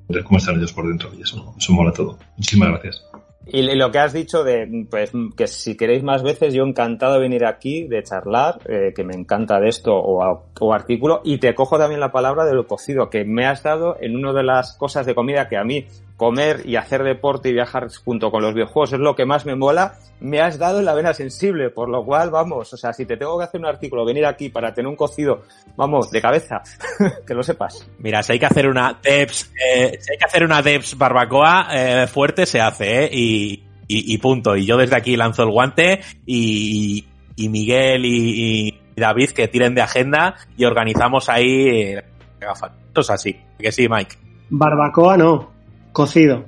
ver 0.08 0.24
cómo 0.24 0.38
están 0.38 0.56
ellos 0.56 0.72
por 0.72 0.86
dentro, 0.86 1.10
y 1.16 1.22
eso, 1.22 1.54
eso 1.56 1.72
mola 1.72 1.92
todo. 1.92 2.18
Muchísimas 2.36 2.70
gracias. 2.70 3.04
Y 3.44 3.62
lo 3.74 3.90
que 3.90 3.98
has 3.98 4.12
dicho 4.12 4.44
de, 4.44 4.86
pues, 4.88 5.10
que 5.36 5.48
si 5.48 5.76
queréis 5.76 6.04
más 6.04 6.22
veces, 6.22 6.54
yo 6.54 6.62
encantado 6.62 7.14
de 7.14 7.20
venir 7.20 7.44
aquí, 7.44 7.88
de 7.88 8.02
charlar, 8.04 8.60
eh, 8.68 8.92
que 8.94 9.02
me 9.02 9.14
encanta 9.14 9.58
de 9.58 9.68
esto, 9.68 9.92
o, 9.94 10.44
o, 10.60 10.72
artículo, 10.72 11.22
y 11.24 11.38
te 11.38 11.54
cojo 11.54 11.76
también 11.76 12.00
la 12.00 12.12
palabra 12.12 12.44
de 12.44 12.54
lo 12.54 12.66
cocido, 12.68 13.10
que 13.10 13.24
me 13.24 13.46
has 13.46 13.62
dado 13.64 13.96
en 14.00 14.14
una 14.14 14.32
de 14.32 14.44
las 14.44 14.76
cosas 14.76 15.06
de 15.06 15.16
comida 15.16 15.48
que 15.48 15.56
a 15.56 15.64
mí, 15.64 15.86
comer 16.22 16.62
y 16.64 16.76
hacer 16.76 17.02
deporte 17.02 17.48
y 17.48 17.52
viajar 17.52 17.88
junto 18.04 18.30
con 18.30 18.42
los 18.42 18.54
videojuegos 18.54 18.92
es 18.92 19.00
lo 19.00 19.16
que 19.16 19.26
más 19.26 19.44
me 19.44 19.56
mola, 19.56 19.94
me 20.20 20.40
has 20.40 20.56
dado 20.56 20.78
en 20.78 20.84
la 20.84 20.94
vena 20.94 21.12
sensible, 21.12 21.70
por 21.70 21.88
lo 21.88 22.04
cual, 22.04 22.30
vamos, 22.30 22.72
o 22.72 22.76
sea, 22.76 22.92
si 22.92 23.04
te 23.04 23.16
tengo 23.16 23.36
que 23.36 23.42
hacer 23.42 23.60
un 23.60 23.66
artículo, 23.66 24.04
venir 24.04 24.24
aquí 24.24 24.48
para 24.48 24.72
tener 24.72 24.88
un 24.88 24.94
cocido, 24.94 25.42
vamos, 25.76 26.12
de 26.12 26.22
cabeza, 26.22 26.62
que 27.26 27.34
lo 27.34 27.42
sepas. 27.42 27.88
Mira, 27.98 28.22
si 28.22 28.34
hay 28.34 28.38
que 28.38 28.46
hacer 28.46 28.68
una 28.68 29.00
Debs, 29.02 29.52
eh, 29.68 29.98
si 30.00 30.12
hay 30.12 30.16
que 30.16 30.24
hacer 30.24 30.44
una 30.44 30.62
Debs 30.62 30.96
barbacoa 30.96 31.66
eh, 31.72 32.06
fuerte, 32.06 32.46
se 32.46 32.60
hace, 32.60 33.06
¿eh? 33.06 33.10
Y, 33.12 33.64
y, 33.88 34.14
y, 34.14 34.18
punto. 34.18 34.54
Y 34.54 34.64
yo 34.64 34.76
desde 34.76 34.94
aquí 34.94 35.16
lanzo 35.16 35.42
el 35.42 35.50
guante 35.50 36.02
y, 36.24 37.04
y 37.34 37.48
Miguel 37.48 38.06
y, 38.06 38.68
y, 38.68 38.80
David 38.94 39.30
que 39.30 39.48
tiren 39.48 39.74
de 39.74 39.82
agenda 39.82 40.36
y 40.56 40.66
organizamos 40.66 41.28
ahí 41.28 41.68
eh, 41.68 42.04
gafas 42.38 43.10
así. 43.10 43.36
Que 43.58 43.72
sí, 43.72 43.88
Mike. 43.88 44.16
Barbacoa 44.50 45.16
no, 45.16 45.51
cocido. 45.92 46.46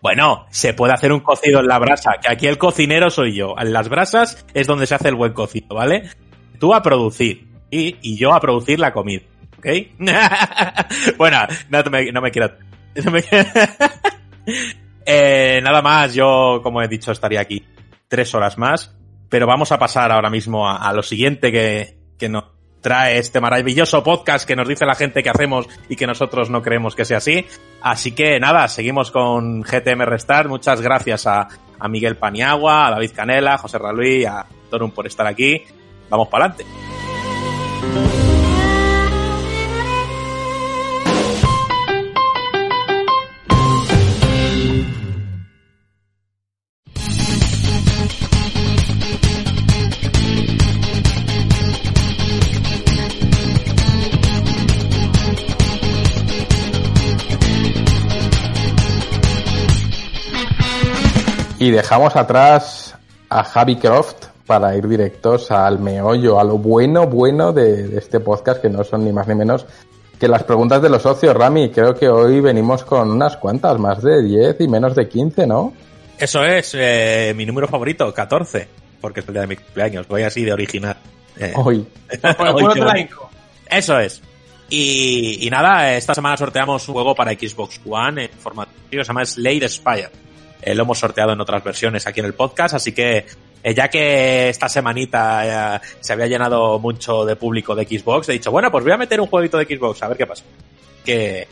Bueno, 0.00 0.46
se 0.50 0.74
puede 0.74 0.92
hacer 0.92 1.12
un 1.12 1.20
cocido 1.20 1.60
en 1.60 1.66
la 1.66 1.78
brasa, 1.78 2.12
que 2.20 2.30
aquí 2.30 2.46
el 2.46 2.58
cocinero 2.58 3.08
soy 3.08 3.34
yo. 3.34 3.54
En 3.58 3.72
las 3.72 3.88
brasas 3.88 4.44
es 4.52 4.66
donde 4.66 4.86
se 4.86 4.94
hace 4.94 5.08
el 5.08 5.14
buen 5.14 5.32
cocido, 5.32 5.74
¿vale? 5.74 6.10
Tú 6.58 6.74
a 6.74 6.82
producir 6.82 7.48
y, 7.70 7.96
y 8.02 8.16
yo 8.16 8.34
a 8.34 8.40
producir 8.40 8.78
la 8.78 8.92
comida, 8.92 9.22
¿ok? 9.58 9.66
bueno, 11.16 11.38
no 11.70 11.82
me, 11.90 12.12
no 12.12 12.20
me 12.20 12.30
quiero... 12.30 12.52
Eh, 15.06 15.60
nada 15.62 15.82
más, 15.82 16.14
yo, 16.14 16.60
como 16.62 16.80
he 16.80 16.88
dicho, 16.88 17.12
estaría 17.12 17.38
aquí 17.38 17.62
tres 18.08 18.34
horas 18.34 18.56
más, 18.56 18.96
pero 19.28 19.46
vamos 19.46 19.70
a 19.70 19.78
pasar 19.78 20.10
ahora 20.10 20.30
mismo 20.30 20.66
a, 20.66 20.76
a 20.76 20.94
lo 20.94 21.02
siguiente 21.02 21.52
que, 21.52 21.98
que 22.18 22.30
nos 22.30 22.44
trae 22.84 23.18
este 23.18 23.40
maravilloso 23.40 24.04
podcast 24.04 24.46
que 24.46 24.54
nos 24.54 24.68
dice 24.68 24.84
la 24.84 24.94
gente 24.94 25.22
que 25.22 25.30
hacemos 25.30 25.66
y 25.88 25.96
que 25.96 26.06
nosotros 26.06 26.50
no 26.50 26.60
creemos 26.60 26.94
que 26.94 27.06
sea 27.06 27.16
así. 27.16 27.46
Así 27.80 28.12
que 28.12 28.38
nada, 28.38 28.68
seguimos 28.68 29.10
con 29.10 29.62
GTM 29.62 30.02
Restart. 30.02 30.50
Muchas 30.50 30.82
gracias 30.82 31.26
a, 31.26 31.48
a 31.78 31.88
Miguel 31.88 32.18
Paniagua, 32.18 32.86
a 32.86 32.90
David 32.90 33.12
Canela, 33.16 33.54
a 33.54 33.58
José 33.58 33.78
Raluí, 33.78 34.26
a 34.26 34.44
Torum 34.68 34.90
por 34.90 35.06
estar 35.06 35.26
aquí. 35.26 35.62
Vamos 36.10 36.28
para 36.28 36.44
adelante. 36.44 38.23
Y 61.64 61.70
dejamos 61.70 62.14
atrás 62.14 62.94
a 63.30 63.42
Javi 63.42 63.76
Croft 63.76 64.26
para 64.46 64.76
ir 64.76 64.86
directos 64.86 65.50
al 65.50 65.78
meollo, 65.78 66.38
a 66.38 66.44
lo 66.44 66.58
bueno, 66.58 67.06
bueno 67.06 67.54
de, 67.54 67.88
de 67.88 67.98
este 68.00 68.20
podcast, 68.20 68.60
que 68.60 68.68
no 68.68 68.84
son 68.84 69.02
ni 69.02 69.14
más 69.14 69.26
ni 69.28 69.34
menos 69.34 69.64
que 70.20 70.28
las 70.28 70.42
preguntas 70.42 70.82
de 70.82 70.90
los 70.90 71.00
socios, 71.00 71.34
Rami. 71.34 71.70
Creo 71.70 71.94
que 71.94 72.06
hoy 72.06 72.42
venimos 72.42 72.84
con 72.84 73.12
unas 73.12 73.38
cuantas, 73.38 73.78
más 73.78 74.02
de 74.02 74.22
10 74.22 74.60
y 74.60 74.68
menos 74.68 74.94
de 74.94 75.08
15, 75.08 75.46
¿no? 75.46 75.72
Eso 76.18 76.44
es 76.44 76.76
eh, 76.78 77.32
mi 77.34 77.46
número 77.46 77.66
favorito, 77.66 78.12
14, 78.12 78.68
porque 79.00 79.20
es 79.20 79.28
el 79.28 79.32
día 79.32 79.40
de 79.40 79.48
mi 79.48 79.56
cumpleaños. 79.56 80.06
Voy 80.06 80.22
así 80.22 80.44
de 80.44 80.52
original. 80.52 80.98
Eh, 81.38 81.54
Hoy. 81.56 81.86
Bueno. 82.38 82.94
Inco. 82.94 83.30
Eso 83.70 83.98
es. 83.98 84.20
Y, 84.68 85.46
y 85.46 85.48
nada, 85.48 85.96
esta 85.96 86.14
semana 86.14 86.36
sorteamos 86.36 86.86
un 86.88 86.92
juego 86.92 87.14
para 87.14 87.32
Xbox 87.32 87.80
One 87.88 88.24
en 88.24 88.30
formato 88.32 88.70
que 88.90 88.98
se 88.98 89.04
llama 89.04 89.24
Slade 89.24 89.66
Spire. 89.66 90.23
Eh, 90.66 90.74
lo 90.74 90.84
hemos 90.84 90.98
sorteado 90.98 91.34
en 91.34 91.40
otras 91.42 91.62
versiones 91.62 92.06
aquí 92.06 92.20
en 92.20 92.26
el 92.26 92.32
podcast, 92.32 92.74
así 92.74 92.92
que 92.92 93.26
eh, 93.62 93.74
ya 93.74 93.88
que 93.90 94.48
esta 94.48 94.66
semanita 94.66 95.76
eh, 95.76 95.80
se 96.00 96.14
había 96.14 96.26
llenado 96.26 96.78
mucho 96.78 97.26
de 97.26 97.36
público 97.36 97.74
de 97.74 97.84
Xbox, 97.84 98.30
he 98.30 98.32
dicho, 98.32 98.50
bueno, 98.50 98.70
pues 98.70 98.82
voy 98.82 98.94
a 98.94 98.96
meter 98.96 99.20
un 99.20 99.26
jueguito 99.26 99.58
de 99.58 99.66
Xbox, 99.66 100.02
a 100.02 100.08
ver 100.08 100.16
qué 100.16 100.26
pasa. 100.26 100.42
Que 101.04 101.46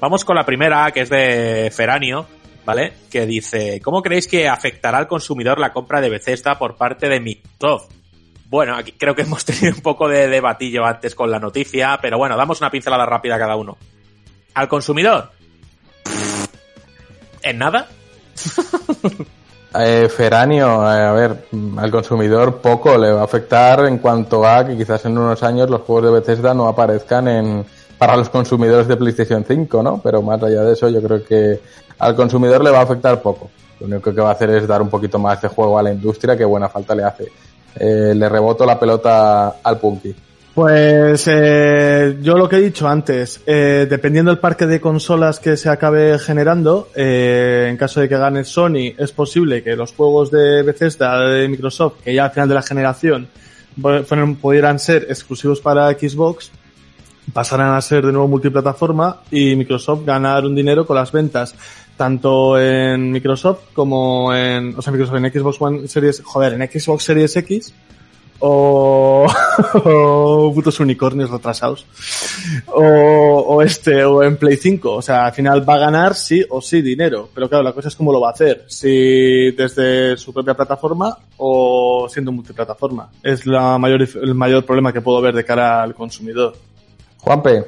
vamos 0.00 0.24
con 0.24 0.36
la 0.36 0.46
primera, 0.46 0.90
que 0.90 1.02
es 1.02 1.10
de 1.10 1.70
Feranio, 1.70 2.26
¿vale? 2.64 2.94
Que 3.10 3.26
dice, 3.26 3.78
¿cómo 3.82 4.00
creéis 4.00 4.26
que 4.26 4.48
afectará 4.48 4.96
al 4.96 5.06
consumidor 5.06 5.58
la 5.58 5.74
compra 5.74 6.00
de 6.00 6.08
Bethesda 6.08 6.58
por 6.58 6.76
parte 6.76 7.10
de 7.10 7.20
Microsoft? 7.20 7.92
Bueno, 8.46 8.74
aquí 8.74 8.92
creo 8.92 9.14
que 9.14 9.22
hemos 9.22 9.44
tenido 9.44 9.74
un 9.74 9.82
poco 9.82 10.08
de 10.08 10.28
debatillo 10.28 10.86
antes 10.86 11.14
con 11.14 11.30
la 11.30 11.38
noticia, 11.38 11.98
pero 12.00 12.16
bueno, 12.16 12.38
damos 12.38 12.62
una 12.62 12.70
pincelada 12.70 13.04
rápida 13.04 13.36
a 13.36 13.38
cada 13.38 13.56
uno. 13.56 13.76
¿Al 14.54 14.66
consumidor? 14.66 15.30
¿En 17.42 17.58
nada? 17.58 17.86
Eh, 19.72 20.08
Feranio, 20.08 20.66
eh, 20.66 21.00
a 21.00 21.12
ver, 21.12 21.44
al 21.76 21.90
consumidor 21.92 22.56
poco 22.56 22.98
le 22.98 23.12
va 23.12 23.20
a 23.20 23.24
afectar 23.24 23.86
en 23.86 23.98
cuanto 23.98 24.44
a 24.44 24.66
que 24.66 24.76
quizás 24.76 25.04
en 25.04 25.16
unos 25.16 25.44
años 25.44 25.70
los 25.70 25.82
juegos 25.82 26.06
de 26.06 26.10
Bethesda 26.10 26.52
no 26.54 26.66
aparezcan 26.66 27.28
en 27.28 27.64
para 27.96 28.16
los 28.16 28.30
consumidores 28.30 28.88
de 28.88 28.96
PlayStation 28.96 29.44
5, 29.46 29.82
¿no? 29.82 30.00
Pero 30.02 30.22
más 30.22 30.42
allá 30.42 30.62
de 30.62 30.72
eso, 30.72 30.88
yo 30.88 31.02
creo 31.02 31.22
que 31.22 31.60
al 31.98 32.16
consumidor 32.16 32.64
le 32.64 32.70
va 32.70 32.78
a 32.78 32.82
afectar 32.82 33.20
poco. 33.20 33.50
Lo 33.78 33.86
único 33.86 34.14
que 34.14 34.20
va 34.22 34.30
a 34.30 34.32
hacer 34.32 34.48
es 34.50 34.66
dar 34.66 34.80
un 34.80 34.88
poquito 34.88 35.18
más 35.18 35.40
de 35.42 35.48
juego 35.48 35.78
a 35.78 35.82
la 35.82 35.92
industria, 35.92 36.34
que 36.36 36.44
buena 36.46 36.70
falta 36.70 36.94
le 36.94 37.04
hace. 37.04 37.30
Eh, 37.76 38.14
le 38.16 38.28
reboto 38.28 38.64
la 38.64 38.80
pelota 38.80 39.56
al 39.62 39.78
Punky. 39.78 40.16
Pues 40.60 41.24
eh, 41.26 42.18
yo 42.20 42.36
lo 42.36 42.46
que 42.46 42.56
he 42.56 42.60
dicho 42.60 42.86
antes, 42.86 43.40
eh, 43.46 43.86
dependiendo 43.88 44.30
del 44.30 44.38
parque 44.40 44.66
de 44.66 44.78
consolas 44.78 45.40
que 45.40 45.56
se 45.56 45.70
acabe 45.70 46.18
generando, 46.18 46.90
eh, 46.94 47.68
en 47.70 47.78
caso 47.78 48.00
de 48.02 48.10
que 48.10 48.18
gane 48.18 48.44
Sony, 48.44 48.92
es 48.98 49.10
posible 49.10 49.62
que 49.62 49.74
los 49.74 49.94
juegos 49.94 50.30
de 50.30 50.62
Bethesda, 50.62 51.18
de 51.30 51.48
Microsoft, 51.48 52.02
que 52.04 52.12
ya 52.12 52.26
al 52.26 52.32
final 52.32 52.50
de 52.50 52.54
la 52.56 52.60
generación 52.60 53.28
fueron- 54.04 54.36
pudieran 54.36 54.78
ser 54.78 55.06
exclusivos 55.08 55.62
para 55.62 55.90
Xbox, 55.94 56.50
pasaran 57.32 57.72
a 57.74 57.80
ser 57.80 58.04
de 58.04 58.12
nuevo 58.12 58.28
multiplataforma 58.28 59.22
y 59.30 59.56
Microsoft 59.56 60.04
ganar 60.04 60.44
un 60.44 60.54
dinero 60.54 60.84
con 60.86 60.94
las 60.96 61.10
ventas 61.10 61.54
tanto 61.96 62.60
en 62.60 63.10
Microsoft 63.12 63.60
como 63.72 64.34
en, 64.34 64.74
o 64.76 64.82
sea, 64.82 64.92
Microsoft 64.92 65.16
en 65.24 65.32
Xbox 65.32 65.56
One 65.58 65.88
Series, 65.88 66.20
joder, 66.22 66.52
en 66.52 66.68
Xbox 66.70 67.02
Series 67.04 67.34
X 67.34 67.72
o, 68.40 69.26
o 69.84 70.52
putos 70.54 70.80
unicornios 70.80 71.30
retrasados. 71.30 71.86
O, 72.66 72.82
o 72.82 73.62
este 73.62 74.04
o 74.04 74.22
en 74.22 74.36
Play 74.36 74.56
5 74.56 74.92
o 74.92 75.02
sea 75.02 75.26
al 75.26 75.32
final 75.32 75.68
va 75.68 75.74
a 75.74 75.78
ganar 75.78 76.14
sí 76.14 76.44
o 76.48 76.60
sí 76.60 76.82
dinero. 76.82 77.28
Pero 77.34 77.48
claro 77.48 77.64
la 77.64 77.72
cosa 77.72 77.88
es 77.88 77.96
cómo 77.96 78.12
lo 78.12 78.20
va 78.20 78.28
a 78.28 78.32
hacer. 78.32 78.64
Si 78.68 79.52
desde 79.52 80.16
su 80.16 80.32
propia 80.32 80.54
plataforma 80.54 81.16
o 81.36 82.08
siendo 82.10 82.32
multiplataforma. 82.32 83.10
Es 83.22 83.46
la 83.46 83.78
mayor 83.78 84.02
el 84.02 84.34
mayor 84.34 84.64
problema 84.64 84.92
que 84.92 85.00
puedo 85.00 85.20
ver 85.20 85.34
de 85.34 85.44
cara 85.44 85.82
al 85.82 85.94
consumidor. 85.94 86.56
Juanpe, 87.18 87.64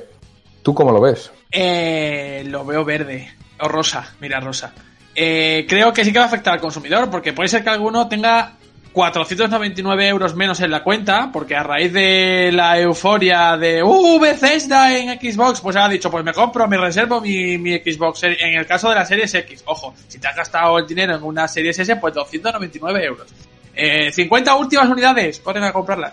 ¿tú 0.63 0.75
cómo 0.75 0.93
lo 0.93 1.01
ves? 1.01 1.31
Eh, 1.51 2.43
lo 2.47 2.65
veo 2.65 2.85
verde. 2.85 3.31
O 3.61 3.69
rosa, 3.69 4.15
mira, 4.21 4.41
rosa. 4.41 4.73
Eh, 5.15 5.67
creo 5.69 5.93
que 5.93 6.05
sí 6.05 6.13
que 6.13 6.19
va 6.19 6.25
a 6.25 6.29
afectar 6.29 6.55
al 6.55 6.61
consumidor, 6.61 7.11
porque 7.11 7.33
puede 7.33 7.49
ser 7.49 7.63
que 7.63 7.71
alguno 7.71 8.09
tenga 8.09 8.55
499 8.93 10.09
euros 10.09 10.35
menos 10.35 10.61
en 10.61 10.71
la 10.71 10.83
cuenta, 10.83 11.31
porque 11.33 11.57
a 11.57 11.63
raíz 11.63 11.93
de 11.93 12.51
la 12.53 12.79
euforia 12.79 13.57
de 13.57 13.83
¡Uh, 13.83 14.21
Bethesda 14.21 14.97
en 14.97 15.19
Xbox! 15.19 15.61
Pues 15.61 15.77
ha 15.77 15.89
dicho, 15.89 16.11
pues 16.11 16.25
me 16.25 16.33
compro, 16.33 16.69
me 16.69 16.77
reservo 16.77 17.21
mi, 17.21 17.57
Xbox. 17.57 18.25
En 18.25 18.59
el 18.59 18.67
caso 18.67 18.91
de 18.91 18.97
la 18.97 19.07
Series 19.07 19.35
X, 19.35 19.63
ojo, 19.67 19.95
si 20.09 20.19
te 20.19 20.29
has 20.29 20.37
gastado 20.37 20.79
el 20.79 20.87
dinero 20.87 21.17
en 21.17 21.23
una 21.23 21.49
Series 21.49 21.79
S, 21.79 21.97
pues 21.97 22.13
299 22.15 23.05
euros. 23.05 23.27
Eh, 23.75 24.13
50 24.13 24.55
últimas 24.57 24.89
unidades, 24.89 25.41
corren 25.41 25.65
a 25.65 25.73
comprarlas. 25.73 26.13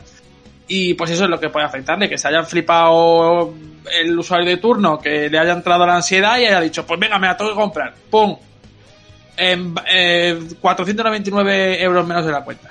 Y 0.67 0.93
pues 0.93 1.11
eso 1.11 1.25
es 1.25 1.29
lo 1.29 1.39
que 1.39 1.49
puede 1.49 1.65
afectarle, 1.65 2.07
que 2.07 2.17
se 2.17 2.27
hayan 2.29 2.45
flipado 2.45 3.53
el 3.99 4.17
usuario 4.17 4.47
de 4.47 4.57
turno, 4.57 4.99
que 4.99 5.29
le 5.29 5.37
haya 5.37 5.53
entrado 5.53 5.85
la 5.85 5.95
ansiedad 5.95 6.37
y 6.37 6.45
haya 6.45 6.61
dicho, 6.61 6.85
pues 6.85 6.99
venga, 6.99 7.17
me 7.19 7.27
la 7.27 7.35
tengo 7.35 7.51
que 7.51 7.57
comprar. 7.57 7.93
¡Pum! 8.09 8.37
En, 9.39 9.73
eh, 9.91 10.37
499 10.59 11.81
euros 11.81 12.05
menos 12.05 12.25
de 12.25 12.31
la 12.31 12.43
cuenta. 12.43 12.69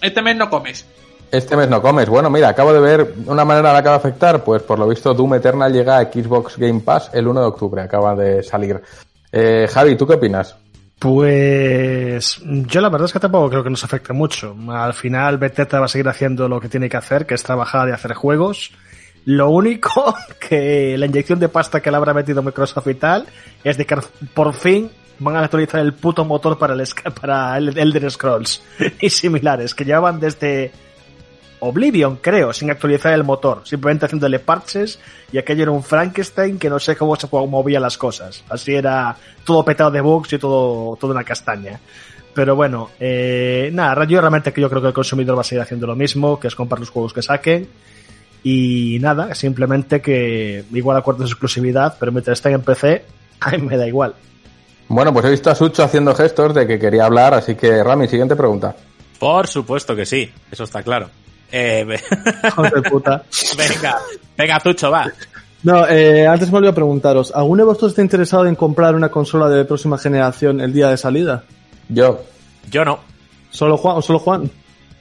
Este 0.00 0.20
mes 0.20 0.36
no 0.36 0.50
comes. 0.50 0.84
Este 1.30 1.56
mes 1.56 1.68
no 1.68 1.80
comes. 1.80 2.08
Bueno, 2.08 2.30
mira, 2.30 2.50
acabo 2.50 2.72
de 2.72 2.80
ver 2.80 3.14
una 3.26 3.44
manera 3.44 3.72
la 3.72 3.82
que 3.82 3.88
va 3.88 3.94
a 3.94 3.98
afectar. 3.98 4.44
Pues 4.44 4.62
por 4.62 4.78
lo 4.78 4.86
visto 4.86 5.14
Doom 5.14 5.34
Eternal 5.34 5.72
llega 5.72 5.98
a 5.98 6.04
Xbox 6.04 6.58
Game 6.58 6.80
Pass 6.80 7.10
el 7.12 7.26
1 7.26 7.40
de 7.40 7.46
octubre. 7.46 7.82
Acaba 7.82 8.14
de 8.14 8.42
salir. 8.42 8.80
Eh, 9.32 9.66
Javi, 9.68 9.96
¿tú 9.96 10.06
qué 10.06 10.14
opinas? 10.14 10.54
Pues 10.98 12.40
yo 12.44 12.80
la 12.80 12.88
verdad 12.88 13.06
es 13.06 13.12
que 13.12 13.18
tampoco 13.20 13.50
creo 13.50 13.64
que 13.64 13.70
nos 13.70 13.82
afecte 13.82 14.12
mucho. 14.12 14.54
Al 14.70 14.94
final 14.94 15.38
Bethesda 15.38 15.80
va 15.80 15.86
a 15.86 15.88
seguir 15.88 16.08
haciendo 16.08 16.48
lo 16.48 16.60
que 16.60 16.68
tiene 16.68 16.88
que 16.88 16.96
hacer, 16.96 17.26
que 17.26 17.34
es 17.34 17.42
trabajar 17.42 17.88
y 17.88 17.92
hacer 17.92 18.14
juegos. 18.14 18.70
Lo 19.24 19.50
único 19.50 20.14
que 20.38 20.96
la 20.98 21.06
inyección 21.06 21.40
de 21.40 21.48
pasta 21.48 21.80
que 21.80 21.90
le 21.90 21.96
habrá 21.96 22.14
metido 22.14 22.42
Microsoft 22.42 22.88
y 22.88 22.94
tal 22.94 23.26
es 23.64 23.76
de 23.76 23.86
que 23.86 23.96
por 24.34 24.54
fin 24.54 24.90
van 25.18 25.36
a 25.36 25.40
actualizar 25.40 25.80
el 25.80 25.92
puto 25.92 26.24
motor 26.24 26.58
para 26.58 26.74
el 26.74 26.84
para 27.20 27.56
el 27.58 27.76
Elder 27.76 28.10
Scrolls 28.10 28.62
y 29.00 29.10
similares 29.10 29.74
que 29.74 29.84
llevaban 29.84 30.20
desde 30.20 30.72
Oblivion, 31.60 32.16
creo, 32.16 32.52
sin 32.52 32.70
actualizar 32.70 33.14
el 33.14 33.24
motor, 33.24 33.62
simplemente 33.64 34.04
haciéndole 34.04 34.38
parches 34.38 34.98
y 35.32 35.38
aquello 35.38 35.62
era 35.62 35.70
un 35.70 35.82
Frankenstein 35.82 36.58
que 36.58 36.68
no 36.68 36.78
sé 36.78 36.94
cómo 36.94 37.16
se 37.16 37.26
movía 37.30 37.80
las 37.80 37.96
cosas. 37.96 38.44
Así 38.50 38.74
era 38.74 39.16
todo 39.44 39.64
petado 39.64 39.90
de 39.90 40.02
bugs 40.02 40.32
y 40.34 40.38
todo, 40.38 40.96
todo 40.96 41.12
una 41.12 41.24
castaña. 41.24 41.80
Pero 42.34 42.56
bueno, 42.56 42.90
eh, 43.00 43.70
nada, 43.72 44.04
yo 44.04 44.20
realmente 44.20 44.52
que 44.52 44.60
yo 44.60 44.68
creo 44.68 44.82
que 44.82 44.88
el 44.88 44.94
consumidor 44.94 45.36
va 45.36 45.40
a 45.40 45.44
seguir 45.44 45.62
haciendo 45.62 45.86
lo 45.86 45.96
mismo, 45.96 46.38
que 46.38 46.48
es 46.48 46.54
comprar 46.54 46.80
los 46.80 46.90
juegos 46.90 47.14
que 47.14 47.22
saquen. 47.22 47.68
Y 48.42 48.98
nada, 49.00 49.34
simplemente 49.34 50.02
que 50.02 50.64
igual 50.72 50.98
acuerdos 50.98 51.28
de 51.28 51.32
exclusividad, 51.32 51.96
pero 51.98 52.12
mientras 52.12 52.38
estén 52.38 52.52
en 52.52 52.62
PC, 52.62 53.04
a 53.40 53.50
mí 53.52 53.58
me 53.62 53.78
da 53.78 53.86
igual. 53.86 54.14
Bueno, 54.88 55.12
pues 55.12 55.24
he 55.24 55.30
visto 55.30 55.50
a 55.50 55.54
Sucho 55.54 55.82
haciendo 55.82 56.14
gestos 56.14 56.54
de 56.54 56.66
que 56.66 56.78
quería 56.78 57.06
hablar, 57.06 57.34
así 57.34 57.54
que 57.54 57.82
Rami, 57.82 58.06
siguiente 58.08 58.36
pregunta. 58.36 58.74
Por 59.18 59.46
supuesto 59.46 59.96
que 59.96 60.04
sí, 60.04 60.30
eso 60.50 60.64
está 60.64 60.82
claro. 60.82 61.08
Eh, 61.50 61.86
de 62.74 62.82
puta. 62.90 63.22
venga, 63.56 63.98
venga, 64.36 64.60
Tucho, 64.60 64.90
va. 64.90 65.10
No, 65.62 65.88
eh, 65.88 66.26
antes 66.26 66.50
me 66.50 66.58
olvidé 66.58 66.74
preguntaros, 66.74 67.32
¿alguno 67.34 67.62
de 67.62 67.66
vosotros 67.66 67.92
está 67.92 68.02
interesado 68.02 68.46
en 68.46 68.54
comprar 68.54 68.94
una 68.94 69.08
consola 69.08 69.48
de 69.48 69.64
próxima 69.64 69.96
generación 69.96 70.60
el 70.60 70.72
día 70.72 70.88
de 70.88 70.96
salida? 70.98 71.44
Yo. 71.88 72.22
Yo 72.70 72.84
no. 72.84 72.98
¿Solo 73.50 73.76
Juan 73.76 73.96
o 73.96 74.02
solo 74.02 74.18
Juan? 74.18 74.50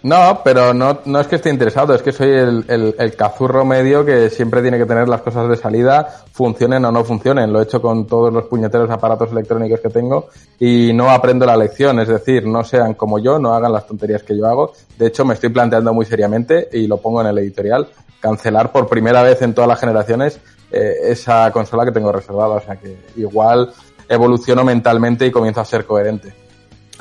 No, 0.04 0.42
pero 0.44 0.74
no, 0.74 1.00
no 1.06 1.22
es 1.22 1.28
que 1.28 1.38
esté 1.38 1.50
interesado, 1.50 1.96
es 1.96 2.02
que 2.02 2.12
soy 2.12 2.28
el, 2.28 2.66
el, 3.00 3.16
cazurro 3.16 3.64
medio 3.64 4.04
que 4.04 4.30
siempre 4.30 4.62
tiene 4.62 4.78
que 4.78 4.86
tener 4.86 5.08
las 5.08 5.22
cosas 5.22 5.48
de 5.48 5.56
salida, 5.56 6.24
funcionen 6.34 6.84
o 6.84 6.92
no 6.92 7.06
funcionen. 7.06 7.54
Lo 7.54 7.62
he 7.62 7.64
hecho 7.64 7.82
con 7.82 8.06
todos 8.06 8.32
los 8.34 8.44
puñeteros 8.48 8.90
aparatos 8.90 9.32
electrónicos 9.32 9.80
que 9.80 9.88
tengo 9.88 10.28
y 10.60 10.92
no 10.92 11.10
aprendo 11.10 11.46
la 11.46 11.56
lección. 11.56 12.02
Es 12.02 12.10
decir, 12.10 12.46
no 12.46 12.66
sean 12.66 12.96
como 12.96 13.18
yo, 13.18 13.40
no 13.40 13.54
hagan 13.54 13.72
las 13.72 13.88
tonterías 13.88 14.24
que 14.24 14.38
yo 14.38 14.46
hago. 14.46 14.74
De 14.98 15.08
hecho, 15.08 15.24
me 15.24 15.36
estoy 15.36 15.50
planteando 15.50 15.94
muy 15.94 16.06
seriamente 16.06 16.68
y 16.74 16.86
lo 16.86 16.98
pongo 16.98 17.22
en 17.22 17.28
el 17.28 17.38
editorial, 17.38 17.88
cancelar 18.20 18.74
por 18.74 18.90
primera 18.90 19.24
vez 19.24 19.42
en 19.42 19.54
todas 19.54 19.70
las 19.70 19.80
generaciones 19.80 20.38
eh, 20.70 20.96
esa 21.04 21.50
consola 21.54 21.86
que 21.86 21.94
tengo 21.94 22.12
reservada. 22.12 22.56
O 22.56 22.62
sea 22.62 22.76
que 22.76 22.98
igual 23.16 23.72
evoluciono 24.10 24.66
mentalmente 24.66 25.26
y 25.26 25.32
comienzo 25.32 25.62
a 25.62 25.66
ser 25.66 25.86
coherente. 25.86 26.43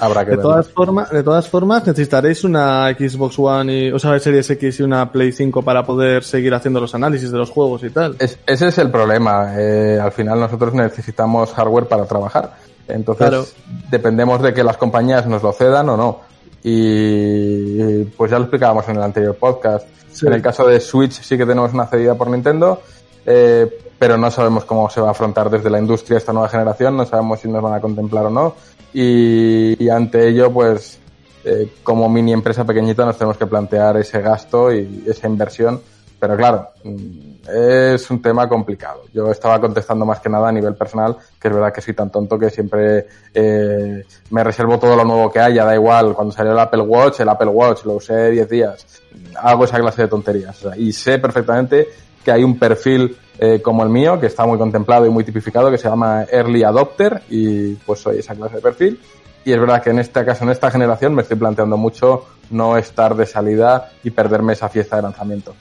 Habrá 0.04 0.24
que 0.24 0.32
De 0.32 0.36
verlo. 0.38 0.50
todas, 0.50 0.68
formas, 0.68 1.10
de 1.10 1.22
todas 1.22 1.48
formas, 1.48 1.86
necesitaréis 1.86 2.42
una 2.44 2.88
Xbox 2.92 3.38
One, 3.38 3.72
y, 3.72 3.92
o 3.92 3.98
sea, 3.98 4.18
Series 4.18 4.50
X 4.50 4.80
y 4.80 4.82
una 4.82 5.10
Play 5.12 5.30
5 5.32 5.62
para 5.62 5.84
poder 5.86 6.24
seguir 6.24 6.52
haciendo 6.54 6.80
los 6.80 6.94
análisis 6.94 7.30
de 7.30 7.38
los 7.38 7.50
juegos 7.50 7.84
y 7.84 7.90
tal. 7.90 8.16
Es- 8.18 8.38
ese 8.46 8.68
es 8.68 8.78
el 8.78 8.90
problema. 8.90 9.54
Eh, 9.56 9.98
al 10.02 10.10
final 10.12 10.40
nosotros 10.40 10.74
necesitamos 10.74 11.52
hardware 11.52 11.86
para 11.86 12.04
trabajar. 12.06 12.54
Entonces 12.88 13.28
Claro. 13.28 13.44
dependemos 13.90 14.42
de 14.42 14.52
que 14.52 14.64
las 14.64 14.76
compañías 14.76 15.26
nos 15.26 15.42
lo 15.42 15.52
cedan 15.52 15.88
o 15.90 15.96
no. 15.96 16.20
Y 16.64 18.04
pues 18.16 18.30
ya 18.30 18.38
lo 18.38 18.44
explicábamos 18.44 18.88
en 18.88 18.96
el 18.96 19.02
anterior 19.02 19.36
podcast. 19.36 19.86
Sí. 20.10 20.26
En 20.26 20.32
el 20.34 20.42
caso 20.42 20.66
de 20.66 20.80
Switch 20.80 21.12
sí 21.22 21.36
que 21.38 21.46
tenemos 21.46 21.72
una 21.72 21.86
cedida 21.86 22.14
por 22.14 22.28
Nintendo. 22.28 22.80
Eh, 23.24 23.68
pero 23.98 24.16
no 24.16 24.30
sabemos 24.32 24.64
cómo 24.64 24.90
se 24.90 25.00
va 25.00 25.08
a 25.08 25.10
afrontar 25.12 25.48
desde 25.48 25.70
la 25.70 25.78
industria 25.78 26.18
esta 26.18 26.32
nueva 26.32 26.48
generación, 26.48 26.96
no 26.96 27.06
sabemos 27.06 27.38
si 27.38 27.46
nos 27.48 27.62
van 27.62 27.74
a 27.74 27.80
contemplar 27.80 28.26
o 28.26 28.30
no. 28.30 28.54
Y, 28.92 29.88
ante 29.88 30.28
ello, 30.28 30.52
pues, 30.52 30.98
eh, 31.44 31.72
como 31.82 32.08
mini 32.08 32.32
empresa 32.32 32.64
pequeñita 32.64 33.04
nos 33.04 33.16
tenemos 33.16 33.36
que 33.36 33.46
plantear 33.46 33.96
ese 33.96 34.20
gasto 34.20 34.72
y 34.72 35.04
esa 35.06 35.26
inversión. 35.26 35.80
Pero 36.22 36.36
claro, 36.36 36.68
mm, 36.84 37.32
es 37.52 38.08
un 38.08 38.22
tema 38.22 38.48
complicado. 38.48 39.02
Yo 39.12 39.28
estaba 39.32 39.60
contestando 39.60 40.06
más 40.06 40.20
que 40.20 40.28
nada 40.28 40.50
a 40.50 40.52
nivel 40.52 40.76
personal, 40.76 41.16
que 41.40 41.48
es 41.48 41.54
verdad 41.54 41.72
que 41.72 41.80
soy 41.80 41.94
tan 41.94 42.10
tonto 42.12 42.38
que 42.38 42.48
siempre 42.48 43.08
eh, 43.34 44.04
me 44.30 44.44
reservo 44.44 44.78
todo 44.78 44.94
lo 44.94 45.04
nuevo 45.04 45.32
que 45.32 45.40
haya, 45.40 45.64
da 45.64 45.74
igual. 45.74 46.14
Cuando 46.14 46.32
salió 46.32 46.52
el 46.52 46.58
Apple 46.60 46.82
Watch, 46.82 47.18
el 47.18 47.28
Apple 47.28 47.48
Watch, 47.48 47.84
lo 47.86 47.94
usé 47.94 48.30
10 48.30 48.48
días. 48.48 49.02
Hago 49.34 49.64
esa 49.64 49.80
clase 49.80 50.02
de 50.02 50.08
tonterías. 50.08 50.64
Y 50.76 50.92
sé 50.92 51.18
perfectamente 51.18 51.88
que 52.24 52.30
hay 52.30 52.44
un 52.44 52.56
perfil 52.56 53.16
eh, 53.38 53.60
como 53.62 53.82
el 53.82 53.88
mío, 53.88 54.20
que 54.20 54.26
está 54.26 54.46
muy 54.46 54.58
contemplado 54.58 55.06
y 55.06 55.10
muy 55.10 55.24
tipificado, 55.24 55.70
que 55.70 55.78
se 55.78 55.88
llama 55.88 56.24
Early 56.30 56.62
Adopter, 56.64 57.22
y 57.30 57.74
pues 57.74 58.00
soy 58.00 58.18
esa 58.18 58.34
clase 58.34 58.56
de 58.56 58.62
perfil. 58.62 59.00
Y 59.44 59.52
es 59.52 59.58
verdad 59.58 59.82
que 59.82 59.90
en 59.90 59.98
este 59.98 60.24
caso, 60.24 60.44
en 60.44 60.50
esta 60.50 60.70
generación, 60.70 61.14
me 61.14 61.22
estoy 61.22 61.36
planteando 61.36 61.76
mucho 61.76 62.26
no 62.50 62.76
estar 62.76 63.16
de 63.16 63.26
salida 63.26 63.90
y 64.04 64.10
perderme 64.10 64.52
esa 64.52 64.68
fiesta 64.68 64.96
de 64.96 65.02
lanzamiento. 65.02 65.54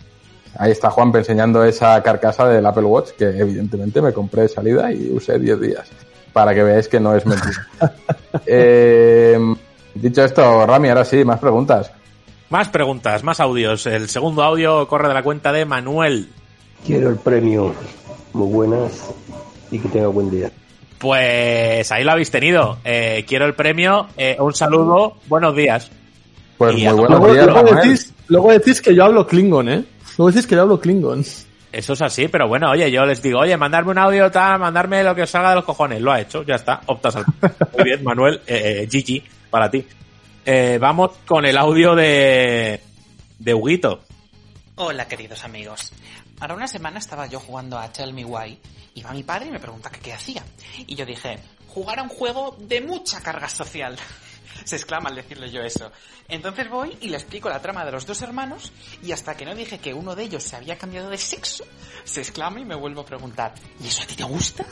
Ahí 0.58 0.72
está 0.72 0.90
Juan 0.90 1.12
enseñando 1.16 1.64
esa 1.64 2.02
carcasa 2.04 2.48
del 2.48 2.66
Apple 2.66 2.84
Watch 2.84 3.12
que 3.12 3.26
evidentemente 3.26 4.02
me 4.02 4.12
compré 4.14 4.44
de 4.44 4.50
salida 4.50 4.92
y 4.92 5.10
usé 5.10 5.40
10 5.40 5.62
días. 5.62 5.90
Para 6.34 6.54
que 6.54 6.64
veáis 6.64 6.88
que 6.88 7.00
no 7.00 7.16
es 7.16 7.26
mentira. 7.26 7.68
eh, 8.46 9.40
dicho 9.96 10.24
esto, 10.24 10.66
Rami, 10.66 10.90
ahora 10.90 11.06
sí, 11.06 11.24
más 11.26 11.40
preguntas. 11.40 11.92
Más 12.50 12.70
preguntas, 12.70 13.24
más 13.24 13.40
audios. 13.40 13.86
El 13.86 14.10
segundo 14.10 14.44
audio 14.44 14.88
corre 14.88 15.08
de 15.08 15.14
la 15.14 15.24
cuenta 15.24 15.52
de 15.54 15.66
Manuel. 15.66 16.30
Quiero 16.86 17.10
el 17.10 17.18
premio. 17.18 17.74
Muy 18.34 18.48
buenas 18.48 19.12
y 19.72 19.80
que 19.80 19.90
tenga 19.90 20.08
buen 20.08 20.30
día. 20.32 20.52
Pues 20.98 21.92
ahí 21.92 22.04
lo 22.04 22.12
habéis 22.12 22.32
tenido. 22.32 22.78
Eh, 22.84 23.26
quiero 23.28 23.46
el 23.46 23.56
premio. 23.56 24.08
Eh, 24.18 24.38
un 24.40 24.54
saludo. 24.54 25.18
Buenos 25.28 25.56
días. 25.56 25.92
Pues 26.58 26.78
Y 26.78 26.84
muy 26.86 26.94
buenos 26.94 27.10
Luego, 27.20 27.34
días, 27.34 27.46
luego 27.48 27.64
Manuel. 27.64 27.84
decís, 27.90 28.14
luego 28.28 28.52
decís 28.52 28.82
que 28.82 28.94
yo 28.96 29.06
hablo 29.06 29.26
Klingon, 29.26 29.70
¿eh? 29.70 29.84
Luego 30.18 30.32
decís 30.32 30.46
que 30.48 30.56
yo 30.56 30.62
hablo 30.62 30.80
Klingon. 30.80 31.24
Eso 31.72 31.94
es 31.94 32.02
así, 32.02 32.28
pero 32.28 32.48
bueno, 32.48 32.70
oye, 32.70 32.92
yo 32.92 33.06
les 33.06 33.22
digo, 33.22 33.40
oye, 33.40 33.56
mandarme 33.58 33.92
un 33.92 33.98
audio 33.98 34.30
tal, 34.30 34.60
mandarme 34.60 35.04
lo 35.04 35.16
que 35.16 35.24
os 35.24 35.30
salga 35.30 35.50
de 35.52 35.56
los 35.56 35.64
cojones. 35.64 36.02
Lo 36.02 36.12
ha 36.12 36.20
hecho, 36.22 36.44
ya 36.44 36.56
está, 36.56 36.82
optas 36.86 37.16
al. 37.16 37.26
Muy 37.78 37.84
bien, 37.86 38.04
Manuel, 38.04 38.42
eh, 38.46 38.82
eh, 38.84 38.88
Gigi, 38.92 39.24
para 39.50 39.72
ti. 39.72 39.86
Eh, 40.46 40.78
vamos 40.80 41.12
con 41.26 41.46
el 41.46 41.58
audio 41.58 41.96
de. 41.96 42.80
de 43.40 43.54
Huguito. 43.54 44.02
Hola 44.76 45.08
queridos 45.08 45.44
amigos. 45.44 45.94
Ahora 46.42 46.56
una 46.56 46.68
semana 46.68 46.98
estaba 46.98 47.28
yo 47.28 47.40
jugando 47.40 47.78
a 47.78 47.92
Tell 47.92 48.14
Me 48.14 48.26
Why 48.26 48.60
y 48.96 49.04
va 49.04 49.14
mi 49.14 49.22
padre 49.22 49.50
y 49.50 49.52
me 49.52 49.60
pregunta 49.60 49.92
qué 49.92 50.12
hacía. 50.12 50.44
Y 50.88 50.96
yo 50.96 51.06
dije, 51.06 51.38
jugar 51.68 52.00
a 52.00 52.02
un 52.02 52.10
juego 52.10 52.58
de 52.60 52.82
mucha 52.82 53.22
carga 53.22 53.48
social. 53.48 53.96
Se 54.66 54.76
exclama 54.76 55.10
al 55.10 55.16
decirle 55.16 55.52
yo 55.52 55.62
eso. 55.62 55.92
Entonces 56.28 56.68
voy 56.68 56.98
y 57.00 57.10
le 57.10 57.18
explico 57.18 57.48
la 57.48 57.62
trama 57.62 57.86
de 57.86 57.92
los 57.92 58.08
dos 58.08 58.24
hermanos 58.24 58.72
y 59.04 59.12
hasta 59.12 59.38
que 59.38 59.46
no 59.46 59.54
dije 59.54 59.78
que 59.78 59.94
uno 59.94 60.16
de 60.16 60.24
ellos 60.24 60.42
se 60.42 60.56
había 60.56 60.80
cambiado 60.80 61.12
de 61.12 61.20
sexo, 61.20 61.64
se 62.06 62.22
exclama 62.22 62.60
y 62.60 62.66
me 62.66 62.74
vuelvo 62.74 63.02
a 63.02 63.06
preguntar, 63.06 63.54
¿y 63.80 63.88
eso 63.88 64.02
a 64.02 64.08
ti 64.08 64.16
te 64.16 64.24
gusta? 64.24 64.66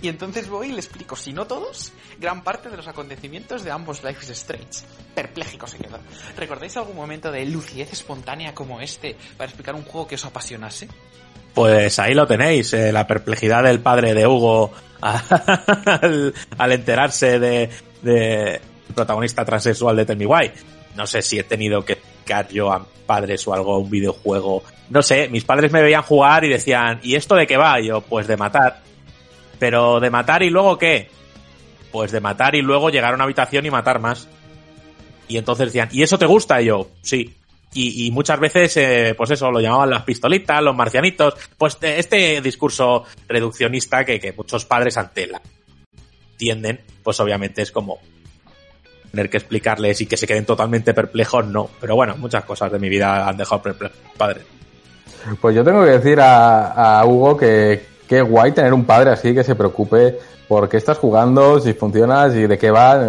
Y 0.00 0.08
entonces 0.08 0.48
voy 0.48 0.68
y 0.68 0.72
le 0.72 0.78
explico, 0.78 1.16
si 1.16 1.32
no 1.32 1.46
todos, 1.46 1.92
gran 2.18 2.42
parte 2.42 2.68
de 2.70 2.76
los 2.76 2.88
acontecimientos 2.88 3.64
de 3.64 3.70
ambos 3.70 4.02
Life 4.04 4.24
is 4.24 4.30
Strange. 4.30 4.84
Perpléjico 5.14 5.66
se 5.66 5.78
quedó. 5.78 5.98
¿Recordáis 6.36 6.76
algún 6.76 6.96
momento 6.96 7.30
de 7.30 7.44
lucidez 7.46 7.92
espontánea 7.92 8.54
como 8.54 8.80
este 8.80 9.16
para 9.36 9.48
explicar 9.48 9.74
un 9.74 9.84
juego 9.84 10.06
que 10.06 10.14
os 10.16 10.24
apasionase? 10.24 10.88
Pues 11.54 11.98
ahí 12.00 12.14
lo 12.14 12.26
tenéis, 12.26 12.72
eh, 12.72 12.90
la 12.92 13.06
perplejidad 13.06 13.62
del 13.62 13.80
padre 13.80 14.12
de 14.12 14.26
Hugo 14.26 14.72
al, 15.00 16.72
enterarse 16.72 17.38
de, 17.38 17.70
de 18.02 18.60
protagonista 18.94 19.44
transexual 19.44 19.96
de 19.96 20.04
Tell 20.04 20.16
Me 20.16 20.26
Why. 20.26 20.50
No 20.96 21.06
sé 21.06 21.22
si 21.22 21.38
he 21.38 21.44
tenido 21.44 21.84
que 21.84 21.94
explicar 21.94 22.48
yo 22.48 22.72
a 22.72 22.84
padres 23.06 23.46
o 23.46 23.54
algo 23.54 23.78
un 23.78 23.90
videojuego. 23.90 24.62
No 24.90 25.02
sé, 25.02 25.28
mis 25.28 25.44
padres 25.44 25.70
me 25.72 25.82
veían 25.82 26.02
jugar 26.02 26.44
y 26.44 26.48
decían, 26.48 27.00
¿y 27.02 27.14
esto 27.14 27.34
de 27.34 27.46
qué 27.46 27.56
va? 27.56 27.80
Yo, 27.80 28.00
pues 28.00 28.26
de 28.26 28.36
matar. 28.36 28.80
Pero 29.58 30.00
de 30.00 30.10
matar 30.10 30.42
y 30.42 30.50
luego 30.50 30.78
qué? 30.78 31.08
Pues 31.92 32.12
de 32.12 32.20
matar 32.20 32.54
y 32.54 32.62
luego 32.62 32.90
llegar 32.90 33.12
a 33.12 33.14
una 33.14 33.24
habitación 33.24 33.66
y 33.66 33.70
matar 33.70 34.00
más. 34.00 34.28
Y 35.28 35.38
entonces 35.38 35.66
decían, 35.66 35.88
¿y 35.92 36.02
eso 36.02 36.18
te 36.18 36.26
gusta? 36.26 36.60
Y 36.60 36.66
yo, 36.66 36.88
sí. 37.02 37.34
Y, 37.76 38.12
muchas 38.12 38.38
veces, 38.38 38.76
eh, 38.76 39.14
pues 39.16 39.32
eso, 39.32 39.50
lo 39.50 39.58
llamaban 39.58 39.90
las 39.90 40.04
pistolitas, 40.04 40.62
los 40.62 40.76
marcianitos. 40.76 41.34
Pues 41.58 41.76
este 41.80 42.40
discurso 42.40 43.02
reduccionista 43.26 44.04
que, 44.04 44.20
que 44.20 44.32
muchos 44.32 44.64
padres 44.64 44.96
ante 44.96 45.26
la 45.26 45.42
tienden, 46.36 46.80
pues 47.02 47.18
obviamente 47.18 47.62
es 47.62 47.72
como 47.72 47.98
tener 49.10 49.28
que 49.28 49.38
explicarles 49.38 50.00
y 50.00 50.06
que 50.06 50.16
se 50.16 50.28
queden 50.28 50.46
totalmente 50.46 50.94
perplejos, 50.94 51.46
no. 51.46 51.68
Pero 51.80 51.96
bueno, 51.96 52.16
muchas 52.16 52.44
cosas 52.44 52.70
de 52.70 52.78
mi 52.78 52.88
vida 52.88 53.28
han 53.28 53.36
dejado 53.36 53.62
perplejos 53.62 53.98
padres. 54.16 54.44
Pues 55.40 55.56
yo 55.56 55.64
tengo 55.64 55.84
que 55.84 55.90
decir 55.90 56.20
a 56.20 57.02
Hugo 57.04 57.36
que 57.36 57.93
qué 58.08 58.22
guay 58.22 58.52
tener 58.52 58.72
un 58.72 58.84
padre 58.84 59.10
así 59.10 59.34
que 59.34 59.44
se 59.44 59.54
preocupe 59.54 60.18
por 60.48 60.68
qué 60.68 60.76
estás 60.76 60.98
jugando, 60.98 61.58
si 61.60 61.72
funcionas 61.74 62.34
y 62.34 62.46
de 62.46 62.58
qué 62.58 62.70
va. 62.70 63.00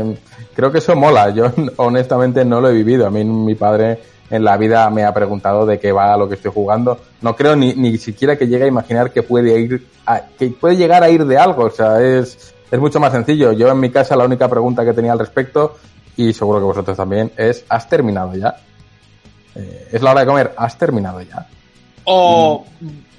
Creo 0.55 0.71
que 0.71 0.79
eso 0.79 0.95
mola. 0.95 1.29
Yo 1.31 1.51
honestamente 1.77 2.45
no 2.45 2.61
lo 2.61 2.69
he 2.69 2.73
vivido. 2.73 3.05
A 3.05 3.11
mí 3.11 3.23
mi 3.23 3.55
padre 3.55 3.99
en 4.29 4.43
la 4.43 4.57
vida 4.57 4.89
me 4.89 5.03
ha 5.03 5.13
preguntado 5.13 5.65
de 5.65 5.79
qué 5.79 5.91
va 5.91 6.17
lo 6.17 6.27
que 6.27 6.35
estoy 6.35 6.51
jugando. 6.51 6.99
No 7.21 7.35
creo 7.35 7.55
ni, 7.55 7.73
ni 7.73 7.97
siquiera 7.97 8.37
que 8.37 8.47
llegue 8.47 8.65
a 8.65 8.67
imaginar 8.67 9.11
que 9.11 9.23
puede 9.23 9.59
ir 9.59 9.87
a, 10.05 10.21
que 10.37 10.49
puede 10.49 10.77
llegar 10.77 11.03
a 11.03 11.09
ir 11.09 11.25
de 11.25 11.37
algo. 11.37 11.65
O 11.65 11.71
sea, 11.71 12.01
es, 12.01 12.53
es 12.71 12.79
mucho 12.79 12.99
más 12.99 13.11
sencillo. 13.11 13.51
Yo 13.51 13.69
en 13.69 13.79
mi 13.79 13.89
casa 13.89 14.15
la 14.15 14.25
única 14.25 14.47
pregunta 14.47 14.85
que 14.85 14.93
tenía 14.93 15.11
al 15.11 15.19
respecto, 15.19 15.75
y 16.17 16.33
seguro 16.33 16.59
que 16.59 16.65
vosotros 16.65 16.97
también, 16.97 17.31
es 17.37 17.65
¿has 17.69 17.87
terminado 17.89 18.33
ya? 18.35 18.55
Eh, 19.55 19.89
es 19.91 20.01
la 20.01 20.11
hora 20.11 20.21
de 20.21 20.25
comer, 20.25 20.53
¿has 20.57 20.77
terminado 20.77 21.21
ya? 21.21 21.47
O 22.05 22.65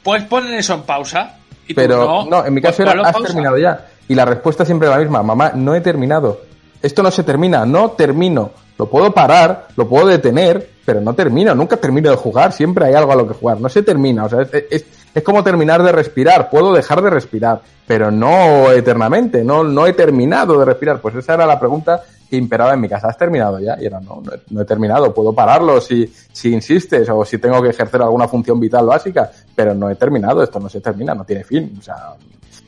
puedes 0.02 0.24
poner 0.24 0.54
eso 0.54 0.74
en 0.74 0.82
pausa. 0.82 1.36
Pero 1.74 2.24
no, 2.28 2.44
en 2.44 2.54
mi 2.54 2.60
caso 2.60 2.76
pues 2.76 2.80
era, 2.80 2.90
ponlo 2.92 3.02
en 3.02 3.06
¿has 3.06 3.12
pausa. 3.12 3.26
terminado 3.28 3.58
ya? 3.58 3.86
Y 4.08 4.14
la 4.14 4.24
respuesta 4.24 4.64
siempre 4.64 4.88
era 4.88 4.96
la 4.96 5.02
misma, 5.02 5.22
mamá, 5.22 5.52
no 5.54 5.74
he 5.74 5.80
terminado. 5.80 6.40
Esto 6.82 7.02
no 7.02 7.10
se 7.10 7.24
termina, 7.24 7.64
no 7.66 7.90
termino. 7.92 8.50
Lo 8.78 8.88
puedo 8.90 9.12
parar, 9.12 9.68
lo 9.76 9.88
puedo 9.88 10.06
detener, 10.06 10.68
pero 10.84 11.00
no 11.00 11.14
termino, 11.14 11.54
nunca 11.54 11.78
termino 11.78 12.10
de 12.10 12.16
jugar, 12.16 12.52
siempre 12.52 12.84
hay 12.86 12.94
algo 12.94 13.10
a 13.12 13.16
lo 13.16 13.26
que 13.26 13.32
jugar, 13.34 13.58
no 13.60 13.68
se 13.70 13.82
termina, 13.82 14.26
o 14.26 14.28
sea, 14.28 14.42
es, 14.42 14.50
es- 14.70 14.84
es 15.14 15.22
como 15.22 15.42
terminar 15.42 15.82
de 15.82 15.92
respirar, 15.92 16.50
puedo 16.50 16.74
dejar 16.74 17.00
de 17.00 17.08
respirar, 17.08 17.62
pero 17.86 18.10
no 18.10 18.70
eternamente, 18.70 19.42
no, 19.42 19.64
no 19.64 19.86
he 19.86 19.94
terminado 19.94 20.58
de 20.58 20.66
respirar. 20.66 21.00
Pues 21.00 21.14
esa 21.14 21.32
era 21.32 21.46
la 21.46 21.58
pregunta 21.58 22.02
imperaba 22.30 22.74
en 22.74 22.80
mi 22.80 22.88
casa, 22.88 23.08
¿has 23.08 23.16
terminado 23.16 23.58
ya? 23.60 23.76
Y 23.80 23.86
era, 23.86 24.00
no, 24.00 24.22
no 24.50 24.60
he, 24.60 24.64
terminado, 24.64 25.14
puedo 25.14 25.32
pararlo 25.32 25.80
si, 25.80 26.12
si 26.32 26.52
insistes 26.52 27.08
o 27.08 27.24
si 27.24 27.38
tengo 27.38 27.62
que 27.62 27.70
ejercer 27.70 28.02
alguna 28.02 28.28
función 28.28 28.58
vital 28.58 28.86
básica, 28.86 29.30
pero 29.54 29.74
no 29.74 29.90
he 29.90 29.94
terminado, 29.94 30.42
esto 30.42 30.58
no 30.58 30.68
se 30.68 30.80
termina, 30.80 31.14
no 31.14 31.24
tiene 31.24 31.44
fin, 31.44 31.76
o 31.78 31.82
sea, 31.82 32.14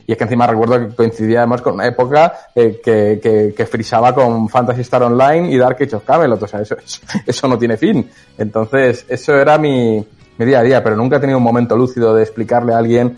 y 0.09 0.13
es 0.13 0.17
que 0.17 0.23
encima 0.23 0.47
recuerdo 0.47 0.79
que 0.79 0.95
coincidía 0.95 1.39
además 1.39 1.61
con 1.61 1.75
una 1.75 1.85
época 1.85 2.33
eh, 2.55 2.81
que, 2.83 3.19
que, 3.21 3.53
que 3.55 3.65
frisaba 3.67 4.15
con 4.15 4.49
Fantasy 4.49 4.81
Star 4.81 5.03
Online 5.03 5.51
y 5.51 5.57
Dark 5.57 5.77
Age 5.79 5.97
of 5.97 6.03
Camelot. 6.03 6.41
O 6.41 6.47
sea, 6.47 6.61
eso, 6.61 6.75
eso, 6.83 7.01
eso 7.27 7.47
no 7.47 7.59
tiene 7.59 7.77
fin. 7.77 8.09
Entonces, 8.35 9.05
eso 9.07 9.35
era 9.35 9.59
mi, 9.59 10.03
mi 10.39 10.45
día 10.47 10.61
a 10.61 10.63
día, 10.63 10.83
pero 10.83 10.95
nunca 10.95 11.17
he 11.17 11.19
tenido 11.19 11.37
un 11.37 11.43
momento 11.43 11.77
lúcido 11.77 12.15
de 12.15 12.23
explicarle 12.23 12.73
a 12.73 12.79
alguien 12.79 13.17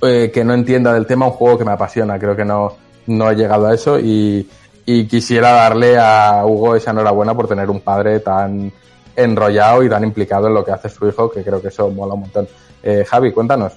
eh, 0.00 0.30
que 0.32 0.44
no 0.44 0.54
entienda 0.54 0.94
del 0.94 1.04
tema 1.04 1.26
un 1.26 1.32
juego 1.32 1.58
que 1.58 1.66
me 1.66 1.72
apasiona. 1.72 2.18
Creo 2.18 2.34
que 2.34 2.46
no, 2.46 2.74
no 3.06 3.30
he 3.30 3.34
llegado 3.34 3.66
a 3.66 3.74
eso 3.74 3.98
y, 3.98 4.48
y 4.86 5.06
quisiera 5.06 5.50
darle 5.50 5.98
a 5.98 6.42
Hugo 6.46 6.76
esa 6.76 6.92
enhorabuena 6.92 7.34
por 7.34 7.48
tener 7.48 7.68
un 7.68 7.80
padre 7.80 8.20
tan 8.20 8.72
enrollado 9.16 9.82
y 9.82 9.88
tan 9.88 10.04
implicado 10.04 10.46
en 10.46 10.54
lo 10.54 10.64
que 10.64 10.70
hace 10.72 10.88
su 10.88 11.08
hijo, 11.08 11.30
que 11.30 11.42
creo 11.42 11.60
que 11.60 11.68
eso 11.68 11.90
mola 11.90 12.14
un 12.14 12.20
montón. 12.20 12.46
Eh, 12.82 13.04
Javi, 13.08 13.32
cuéntanos. 13.32 13.72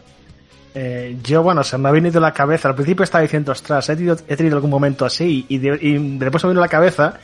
Eh, 0.76 1.18
yo, 1.24 1.42
bueno, 1.42 1.64
se 1.64 1.78
me 1.80 1.90
ha 1.90 1.92
venido 1.92 2.22
la 2.22 2.32
cabeza. 2.32 2.68
Al 2.70 2.76
principio 2.76 3.04
estaba 3.04 3.24
diciendo, 3.24 3.52
ostras, 3.52 3.90
he 3.90 3.96
tenido, 3.96 4.16
he 4.28 4.36
tenido 4.36 4.56
algún 4.58 4.70
momento 4.70 5.04
así. 5.06 5.46
Y, 5.50 5.58
de- 5.58 5.80
y 5.82 6.18
después 6.20 6.44
me 6.44 6.52
vino 6.52 6.62
a 6.62 6.66
la 6.66 6.70
cabeza 6.70 7.16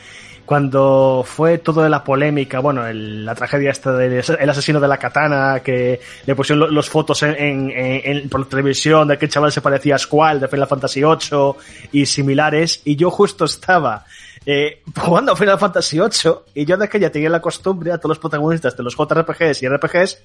cuando 0.45 1.23
fue 1.25 1.57
todo 1.57 1.81
de 1.81 1.89
la 1.89 2.03
polémica, 2.03 2.59
bueno, 2.59 2.85
el- 2.87 3.25
la 3.25 3.33
tragedia 3.35 3.71
esta 3.71 3.91
del 3.93 4.23
el 4.39 4.49
asesino 4.49 4.79
de 4.79 4.87
la 4.87 4.97
katana, 4.97 5.61
que 5.63 5.99
le 6.25 6.35
pusieron 6.35 6.59
lo- 6.59 6.71
los 6.71 6.89
fotos 6.89 7.23
en, 7.23 7.35
en- 7.35 7.71
en- 7.75 8.29
por 8.29 8.47
televisión 8.47 9.07
de 9.07 9.17
que 9.17 9.25
el 9.25 9.31
chaval 9.31 9.51
se 9.51 9.61
parecía 9.61 9.95
a 9.95 9.99
Squall 9.99 10.39
de 10.39 10.47
Final 10.47 10.67
Fantasy 10.67 11.01
VIII 11.03 11.55
y 11.91 12.05
similares. 12.05 12.81
Y 12.85 12.95
yo 12.95 13.09
justo 13.11 13.45
estaba 13.45 14.05
eh, 14.45 14.83
jugando 14.99 15.31
a 15.31 15.35
Final 15.35 15.57
Fantasy 15.57 15.97
VIII 15.99 16.33
y 16.53 16.65
yo 16.65 16.77
de 16.77 16.85
aquella 16.85 17.11
tenía 17.11 17.29
la 17.31 17.41
costumbre 17.41 17.91
a 17.91 17.97
todos 17.97 18.09
los 18.09 18.19
protagonistas 18.19 18.77
de 18.77 18.83
los 18.83 18.95
JRPGs 18.95 19.63
y 19.63 19.67
RPGs 19.67 20.19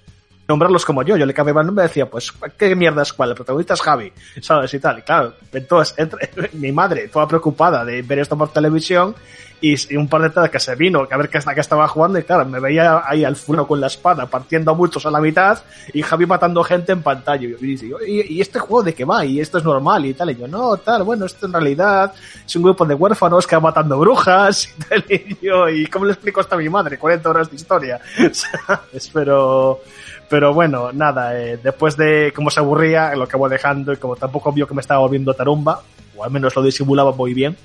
nombrarlos 0.47 0.85
como 0.85 1.03
yo. 1.03 1.17
Yo 1.17 1.25
le 1.27 1.33
cambiaba 1.33 1.61
el 1.63 1.69
nombre 1.69 1.85
y 1.85 1.89
decía, 1.89 2.11
pues, 2.11 2.33
¿qué 2.59 2.75
mierda 2.75 3.03
es 3.03 3.13
cuál? 3.13 3.31
El 3.31 3.37
protagonista 3.37 3.75
es 3.75 3.81
Javi, 3.81 4.13
¿sabes? 4.43 4.75
Y 4.75 4.79
tal. 4.81 5.03
Claro, 5.05 5.35
entonces, 5.53 5.95
mi 6.55 6.73
madre, 6.73 7.09
toda 7.09 7.27
preocupada 7.29 7.85
de 7.85 8.03
ver 8.03 8.19
esto 8.19 8.37
por 8.37 8.53
televisión, 8.53 9.15
y, 9.61 9.75
y 9.93 9.97
un 9.97 10.09
par 10.09 10.23
de 10.23 10.31
tardes 10.31 10.51
que 10.51 10.59
se 10.61 10.75
vino, 10.75 11.07
que 11.07 11.15
a 11.15 11.17
ver 11.19 11.29
qué 11.29 11.39
hasta 11.39 11.55
que 11.55 11.61
estaba 11.61 11.87
jugando, 11.89 12.19
y 12.19 12.23
claro, 12.23 12.45
me 12.47 12.61
veía 12.61 13.03
ahí 13.07 13.25
al 13.25 13.37
funo 13.37 13.67
con 13.67 13.81
la 13.81 13.89
espada, 13.89 14.27
partiendo 14.27 14.71
a 14.71 14.75
muchos 14.75 15.05
a 15.07 15.11
la 15.11 15.21
mitad, 15.21 15.59
y 15.93 16.03
Javi 16.03 16.27
matando 16.27 16.63
gente 16.65 16.93
en 16.93 17.03
pantalla. 17.03 17.47
Y, 17.61 17.77
yo, 17.89 17.99
"¿Y- 18.07 18.35
y 18.37 18.41
este 18.41 18.59
juego 18.59 18.83
de 18.83 18.95
qué 18.95 19.05
va? 19.05 19.25
Y 19.25 19.41
esto 19.41 19.59
es 19.59 19.65
normal 19.65 20.05
y 20.07 20.15
tal. 20.15 20.31
Y 20.31 20.37
yo, 20.37 20.49
no, 20.49 20.77
tal, 20.79 21.03
bueno, 21.03 21.27
esto 21.27 21.47
en 21.47 21.53
realidad 21.53 22.13
es 22.47 22.57
un 22.57 22.63
grupo 22.63 22.85
de 22.87 22.95
huérfanos 22.95 23.47
que 23.47 23.57
va 23.57 23.61
matando 23.61 23.99
brujas 23.99 24.69
y 24.69 24.83
tal. 24.83 25.05
Y 25.11 25.47
yo, 25.47 25.69
¿y 25.69 25.87
cómo 25.87 26.05
le 26.07 26.13
explico 26.13 26.41
esto 26.41 26.55
a 26.55 26.59
mi 26.59 26.69
madre? 26.69 26.99
40 26.99 27.29
horas 27.31 27.51
de 27.51 27.57
historia. 27.57 28.01
¿Sabes? 28.33 29.11
Pero, 29.13 29.81
pero 30.29 30.55
bueno, 30.55 30.91
nada, 30.93 31.39
eh, 31.39 31.59
después 31.63 31.97
de 31.97 32.33
cómo 32.35 32.51
se 32.51 32.61
aburría, 32.61 33.15
lo 33.17 33.25
acabo 33.25 33.49
dejando 33.49 33.93
y 33.93 33.97
como 33.97 34.17
tampoco 34.17 34.53
vio 34.53 34.67
que 34.67 34.75
me 34.75 34.81
estaba 34.81 35.01
volviendo 35.01 35.35
tarumba, 35.35 35.83
o 36.17 36.25
al 36.25 36.31
menos 36.31 36.55
lo 36.57 36.63
disimulaba 36.63 37.13
muy 37.13 37.35
bien. 37.35 37.57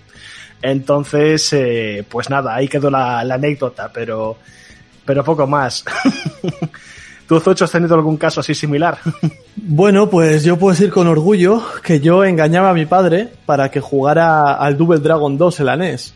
Entonces, 0.61 1.51
eh, 1.53 2.05
pues 2.09 2.29
nada, 2.29 2.55
ahí 2.55 2.67
quedó 2.67 2.89
la, 2.89 3.23
la 3.23 3.35
anécdota, 3.35 3.91
pero, 3.93 4.37
pero 5.05 5.23
poco 5.23 5.45
más. 5.47 5.83
¿Tú, 7.27 7.39
Zocho, 7.39 7.65
has 7.65 7.71
tenido 7.71 7.95
algún 7.95 8.17
caso 8.17 8.39
así 8.39 8.53
similar? 8.53 8.99
Bueno, 9.67 10.09
pues 10.09 10.43
yo 10.43 10.57
puedo 10.59 10.73
decir 10.73 10.91
con 10.91 11.07
orgullo 11.07 11.63
que 11.81 11.99
yo 11.99 12.23
engañaba 12.23 12.69
a 12.69 12.73
mi 12.73 12.85
padre 12.85 13.29
para 13.47 13.71
que 13.71 13.79
jugara 13.79 14.53
al 14.53 14.77
Double 14.77 14.99
Dragon 14.99 15.37
2 15.37 15.59
en 15.61 15.65
la 15.65 15.75
NES. 15.75 16.13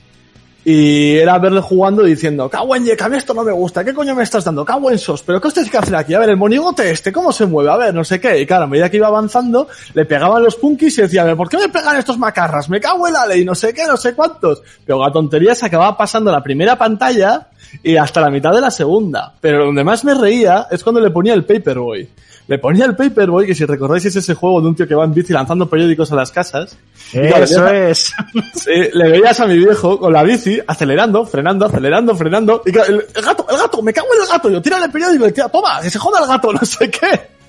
Y 0.72 1.18
era 1.18 1.40
verle 1.40 1.62
jugando 1.62 2.04
diciendo, 2.04 2.48
cago 2.48 2.76
en 2.76 2.84
a 2.84 3.10
mí 3.10 3.18
esto 3.18 3.34
no 3.34 3.44
me 3.44 3.52
gusta, 3.52 3.84
¿qué 3.84 3.92
coño 3.92 4.14
me 4.14 4.22
estás 4.22 4.46
dando? 4.46 4.64
Cago 4.64 4.92
en 4.92 5.00
sos, 5.00 5.24
pero 5.24 5.42
¿qué 5.42 5.50
que 5.68 5.78
hacer 5.80 5.96
aquí? 5.96 6.14
A 6.14 6.20
ver, 6.20 6.30
el 6.30 6.38
monigote 6.38 6.92
este, 6.92 7.12
¿cómo 7.12 7.32
se 7.32 7.48
mueve? 7.48 7.72
A 7.72 7.76
ver, 7.76 7.92
no 7.92 8.04
sé 8.04 8.22
qué. 8.22 8.40
Y 8.40 8.46
claro, 8.46 8.66
a 8.66 8.68
medida 8.68 8.88
que 8.88 8.98
iba 8.98 9.08
avanzando, 9.08 9.68
le 9.96 10.06
pegaban 10.06 10.44
los 10.44 10.58
punkis 10.58 10.96
y 11.00 11.02
decía, 11.02 11.24
a 11.24 11.26
ver, 11.26 11.36
¿por 11.36 11.50
qué 11.50 11.58
me 11.58 11.70
pegan 11.70 11.98
estos 11.98 12.20
macarras? 12.20 12.70
Me 12.70 12.80
cago 12.80 13.08
en 13.08 13.14
la 13.14 13.26
ley, 13.26 13.44
no 13.44 13.56
sé 13.56 13.74
qué, 13.74 13.88
no 13.88 13.98
sé 13.98 14.14
cuántos. 14.14 14.62
Pero 14.86 15.04
la 15.04 15.12
tontería 15.12 15.56
se 15.56 15.66
acababa 15.66 15.98
pasando 15.98 16.32
la 16.32 16.44
primera 16.44 16.78
pantalla 16.78 17.48
y 17.82 17.96
hasta 17.96 18.22
la 18.22 18.30
mitad 18.30 18.54
de 18.54 18.62
la 18.62 18.70
segunda. 18.70 19.34
Pero 19.42 19.66
donde 19.66 19.84
más 19.84 20.06
me 20.06 20.14
reía 20.14 20.68
es 20.70 20.84
cuando 20.84 21.02
le 21.02 21.10
ponía 21.10 21.34
el 21.34 21.46
Paperboy. 21.46 22.08
Le 22.50 22.58
ponía 22.58 22.86
el 22.86 22.96
Paperboy, 22.96 23.46
que 23.46 23.54
si 23.54 23.64
recordáis 23.64 24.04
es 24.06 24.16
ese 24.16 24.34
juego 24.34 24.60
de 24.60 24.68
un 24.70 24.76
tío 24.76 24.88
que 24.88 24.96
va 24.96 25.06
en 25.06 25.14
bici 25.14 25.32
lanzando 25.32 25.70
periódicos 25.70 26.12
a 26.12 26.16
las 26.16 26.32
casas. 26.32 26.76
Eso 27.14 27.68
es. 27.70 28.12
Sí, 28.56 28.72
le 28.92 29.10
veías 29.12 29.40
a 29.40 29.46
mi 29.46 29.56
viejo 29.58 30.00
con 30.00 30.12
la 30.12 30.24
bici, 30.24 30.60
acelerando, 30.66 31.26
frenando, 31.28 31.68
acelerando, 31.68 32.16
frenando. 32.16 32.64
Y 32.66 32.70
el, 32.76 33.06
el 33.16 33.24
gato, 33.24 33.46
el 33.50 33.56
gato, 33.58 33.82
me 33.84 33.94
cago 33.94 34.08
en 34.16 34.22
el 34.24 34.28
gato. 34.28 34.50
Yo 34.50 34.62
tira 34.64 34.84
el 34.84 34.92
periódico 34.92 35.28
y 35.28 35.32
tira, 35.32 35.48
toma, 35.48 35.80
que 35.80 35.92
se 35.92 36.00
joda 36.00 36.22
el 36.22 36.28
gato, 36.28 36.52
no 36.60 36.60
sé 36.66 36.90
qué. 36.90 37.40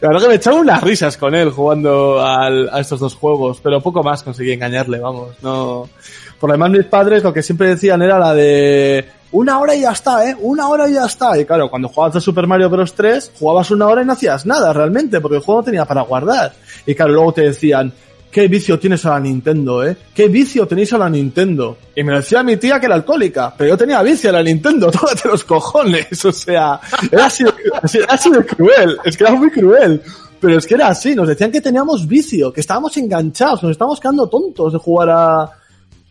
La 0.00 0.08
verdad 0.08 0.22
que 0.22 0.28
me 0.28 0.34
echaba 0.34 0.56
unas 0.56 0.82
risas 0.82 1.16
con 1.16 1.32
él 1.34 1.50
jugando 1.50 2.20
al- 2.20 2.68
a 2.72 2.80
estos 2.80 2.98
dos 2.98 3.14
juegos, 3.14 3.60
pero 3.62 3.80
poco 3.80 4.02
más 4.02 4.24
conseguí 4.24 4.50
engañarle, 4.52 4.98
vamos. 4.98 5.36
No. 5.42 5.88
Por 6.40 6.50
lo 6.50 6.54
demás, 6.54 6.70
mis 6.72 6.86
padres 6.86 7.22
lo 7.22 7.32
que 7.32 7.40
siempre 7.42 7.68
decían 7.68 8.02
era 8.02 8.18
la 8.18 8.34
de 8.34 9.04
una 9.34 9.58
hora 9.58 9.74
y 9.74 9.80
ya 9.80 9.90
está, 9.90 10.30
¿eh? 10.30 10.36
Una 10.40 10.68
hora 10.68 10.88
y 10.88 10.94
ya 10.94 11.06
está. 11.06 11.36
Y 11.38 11.44
claro, 11.44 11.68
cuando 11.68 11.88
jugabas 11.88 12.16
a 12.16 12.20
Super 12.20 12.46
Mario 12.46 12.70
Bros. 12.70 12.94
3, 12.94 13.32
jugabas 13.36 13.68
una 13.72 13.88
hora 13.88 14.02
y 14.02 14.04
no 14.04 14.12
hacías 14.12 14.46
nada 14.46 14.72
realmente, 14.72 15.20
porque 15.20 15.38
el 15.38 15.42
juego 15.42 15.60
no 15.60 15.64
tenía 15.64 15.84
para 15.84 16.02
guardar. 16.02 16.52
Y 16.86 16.94
claro, 16.94 17.14
luego 17.14 17.32
te 17.32 17.42
decían, 17.42 17.92
¿qué 18.30 18.46
vicio 18.46 18.78
tienes 18.78 19.04
a 19.06 19.10
la 19.10 19.20
Nintendo, 19.20 19.84
eh? 19.84 19.96
¿Qué 20.14 20.28
vicio 20.28 20.68
tenéis 20.68 20.92
a 20.92 20.98
la 20.98 21.10
Nintendo? 21.10 21.78
Y 21.96 22.04
me 22.04 22.14
decía 22.14 22.44
mi 22.44 22.56
tía 22.58 22.78
que 22.78 22.86
era 22.86 22.94
alcohólica, 22.94 23.52
pero 23.58 23.70
yo 23.70 23.76
tenía 23.76 24.00
vicio 24.02 24.30
a 24.30 24.34
la 24.34 24.42
Nintendo, 24.44 24.88
tócate 24.92 25.28
los 25.28 25.42
cojones, 25.42 26.24
o 26.24 26.30
sea, 26.30 26.78
era 27.10 27.26
así, 27.26 27.42
era 27.94 28.14
así 28.14 28.30
cruel, 28.30 28.98
es 29.04 29.16
que 29.16 29.24
era 29.24 29.34
muy 29.34 29.50
cruel. 29.50 30.00
Pero 30.40 30.58
es 30.58 30.66
que 30.66 30.74
era 30.74 30.88
así, 30.88 31.14
nos 31.14 31.26
decían 31.26 31.50
que 31.50 31.60
teníamos 31.60 32.06
vicio, 32.06 32.52
que 32.52 32.60
estábamos 32.60 32.96
enganchados, 32.98 33.62
nos 33.64 33.72
estábamos 33.72 33.98
quedando 33.98 34.28
tontos 34.28 34.74
de 34.74 34.78
jugar 34.78 35.08
a, 35.10 35.50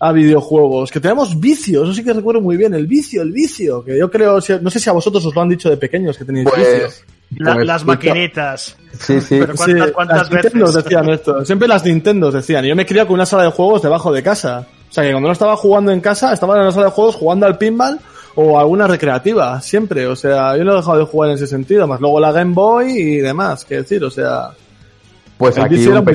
a 0.05 0.11
videojuegos, 0.11 0.91
que 0.91 0.99
teníamos 0.99 1.39
vicio, 1.39 1.83
eso 1.83 1.93
sí 1.93 2.03
que 2.03 2.11
recuerdo 2.11 2.41
muy 2.41 2.57
bien, 2.57 2.73
el 2.73 2.87
vicio, 2.87 3.21
el 3.21 3.31
vicio, 3.31 3.83
que 3.85 3.97
yo 3.97 4.11
creo, 4.11 4.39
no 4.61 4.69
sé 4.69 4.79
si 4.79 4.89
a 4.89 4.93
vosotros 4.93 5.25
os 5.25 5.33
lo 5.33 5.41
han 5.41 5.47
dicho 5.49 5.69
de 5.69 5.77
pequeños 5.77 6.17
que 6.17 6.25
tenéis 6.25 6.47
Pues, 6.49 6.59
vicio. 6.67 7.05
La- 7.37 7.53
Pues, 7.53 7.65
las 7.65 7.85
maquinitas. 7.85 8.77
Sí, 8.99 9.21
sí. 9.21 9.39
Pero 9.39 9.53
¿cuántas, 9.55 9.87
Sí, 9.87 9.91
cuántas 9.93 10.17
las 10.17 10.29
veces? 10.29 10.73
decían 10.83 11.09
esto. 11.09 11.45
Siempre 11.45 11.67
las 11.67 11.85
Nintendos 11.85 12.33
decían. 12.33 12.65
Y 12.65 12.67
yo 12.69 12.75
me 12.75 12.85
crié 12.85 13.05
con 13.05 13.13
una 13.15 13.25
sala 13.25 13.43
de 13.43 13.49
juegos 13.51 13.81
debajo 13.81 14.11
de 14.11 14.21
casa. 14.21 14.67
O 14.89 14.93
sea 14.93 15.03
que 15.03 15.11
cuando 15.11 15.29
no 15.29 15.33
estaba 15.33 15.55
jugando 15.55 15.91
en 15.91 16.01
casa, 16.01 16.33
estaba 16.33 16.57
en 16.59 16.65
la 16.65 16.71
sala 16.71 16.85
de 16.87 16.91
juegos 16.91 17.15
jugando 17.15 17.45
al 17.47 17.57
pinball 17.57 17.97
o 18.35 18.59
alguna 18.59 18.85
recreativa. 18.87 19.59
Siempre. 19.61 20.05
O 20.05 20.15
sea, 20.15 20.55
yo 20.57 20.63
no 20.63 20.73
he 20.73 20.75
dejado 20.75 20.99
de 20.99 21.05
jugar 21.05 21.29
en 21.29 21.35
ese 21.37 21.47
sentido. 21.47 21.87
Más 21.87 21.99
luego 22.01 22.19
la 22.19 22.31
Game 22.33 22.53
Boy 22.53 22.91
y 22.91 23.17
demás. 23.19 23.65
Que 23.65 23.77
decir, 23.77 24.03
o 24.03 24.11
sea. 24.11 24.49
Pues 25.37 25.55
el 25.57 25.63
aquí 25.63 25.87
un. 25.87 26.05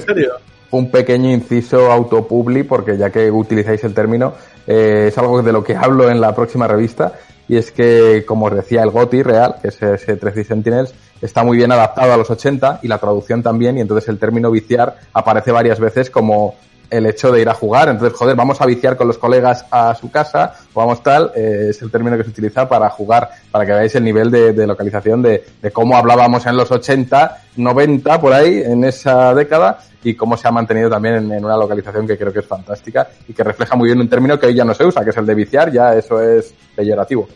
Un 0.70 0.90
pequeño 0.90 1.30
inciso 1.30 1.90
autopubli, 1.90 2.64
porque 2.64 2.96
ya 2.96 3.10
que 3.10 3.30
utilizáis 3.30 3.82
el 3.84 3.94
término, 3.94 4.34
eh, 4.66 5.06
es 5.08 5.18
algo 5.18 5.42
de 5.42 5.52
lo 5.52 5.64
que 5.64 5.76
hablo 5.76 6.10
en 6.10 6.20
la 6.20 6.34
próxima 6.34 6.66
revista, 6.66 7.14
y 7.48 7.56
es 7.56 7.70
que, 7.70 8.24
como 8.26 8.46
os 8.46 8.54
decía, 8.54 8.82
el 8.82 8.90
GOTI 8.90 9.22
real, 9.22 9.56
que 9.62 9.68
es 9.68 9.82
ese 9.82 10.16
13 10.16 10.44
Sentinels, 10.44 10.94
está 11.22 11.42
muy 11.42 11.56
bien 11.56 11.72
adaptado 11.72 12.12
a 12.12 12.16
los 12.16 12.30
80 12.30 12.80
y 12.82 12.88
la 12.88 12.98
traducción 12.98 13.42
también, 13.42 13.78
y 13.78 13.80
entonces 13.80 14.08
el 14.08 14.18
término 14.18 14.50
viciar 14.50 14.96
aparece 15.14 15.50
varias 15.50 15.80
veces 15.80 16.10
como 16.10 16.54
el 16.90 17.06
hecho 17.06 17.30
de 17.32 17.40
ir 17.40 17.48
a 17.48 17.54
jugar. 17.54 17.88
Entonces, 17.88 18.16
joder, 18.18 18.36
vamos 18.36 18.60
a 18.60 18.66
viciar 18.66 18.96
con 18.96 19.06
los 19.06 19.18
colegas 19.18 19.64
a 19.70 19.94
su 19.94 20.10
casa, 20.10 20.54
o 20.72 20.80
vamos 20.80 21.02
tal, 21.02 21.32
eh, 21.34 21.68
es 21.70 21.82
el 21.82 21.90
término 21.90 22.16
que 22.16 22.24
se 22.24 22.30
utiliza 22.30 22.68
para 22.68 22.88
jugar, 22.90 23.30
para 23.50 23.66
que 23.66 23.72
veáis 23.72 23.94
el 23.94 24.04
nivel 24.04 24.30
de, 24.30 24.66
localización 24.66 25.22
de, 25.22 25.44
de 25.60 25.70
cómo 25.70 25.96
hablábamos 25.96 26.46
en 26.46 26.56
los 26.56 26.70
80, 26.70 27.42
90, 27.56 28.20
por 28.20 28.32
ahí, 28.32 28.62
en 28.64 28.84
esa 28.84 29.34
década, 29.34 29.80
y 30.02 30.14
cómo 30.14 30.36
se 30.36 30.46
ha 30.46 30.52
mantenido 30.52 30.88
también 30.88 31.16
en, 31.16 31.32
en 31.32 31.44
una 31.44 31.56
localización 31.56 32.06
que 32.06 32.16
creo 32.16 32.32
que 32.32 32.38
es 32.38 32.46
fantástica 32.46 33.08
y 33.26 33.32
que 33.32 33.42
refleja 33.42 33.74
muy 33.74 33.88
bien 33.88 34.00
un 34.00 34.08
término 34.08 34.38
que 34.38 34.46
hoy 34.46 34.54
ya 34.54 34.64
no 34.64 34.74
se 34.74 34.84
usa, 34.84 35.02
que 35.04 35.10
es 35.10 35.16
el 35.16 35.26
de 35.26 35.34
viciar, 35.34 35.72
ya 35.72 35.94
eso 35.94 36.20
es 36.20 36.54
peyorativo. 36.74 37.28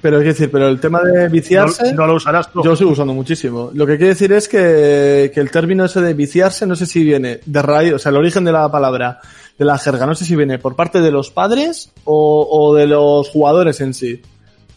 Pero 0.00 0.20
es 0.20 0.24
decir, 0.24 0.50
pero 0.50 0.68
el 0.68 0.80
tema 0.80 1.02
de 1.02 1.28
viciarse. 1.28 1.92
No, 1.92 2.02
no 2.02 2.06
lo 2.08 2.14
usarás 2.14 2.50
tú. 2.50 2.62
Yo 2.62 2.70
lo 2.70 2.76
sigo 2.76 2.90
usando 2.90 3.12
muchísimo. 3.12 3.70
Lo 3.74 3.86
que 3.86 3.96
quiere 3.96 4.10
decir 4.10 4.32
es 4.32 4.48
que, 4.48 5.30
que 5.34 5.40
el 5.40 5.50
término 5.50 5.84
ese 5.84 6.00
de 6.00 6.14
viciarse, 6.14 6.66
no 6.66 6.76
sé 6.76 6.86
si 6.86 7.04
viene 7.04 7.40
de 7.44 7.62
raíz, 7.62 7.92
o 7.92 7.98
sea, 7.98 8.10
el 8.10 8.16
origen 8.16 8.44
de 8.44 8.52
la 8.52 8.70
palabra, 8.70 9.20
de 9.58 9.64
la 9.64 9.76
jerga, 9.76 10.06
no 10.06 10.14
sé 10.14 10.24
si 10.24 10.34
viene 10.34 10.58
por 10.58 10.76
parte 10.76 11.00
de 11.00 11.10
los 11.10 11.30
padres 11.30 11.92
o, 12.04 12.48
o 12.50 12.74
de 12.74 12.86
los 12.86 13.28
jugadores 13.28 13.80
en 13.80 13.92
sí. 13.92 14.22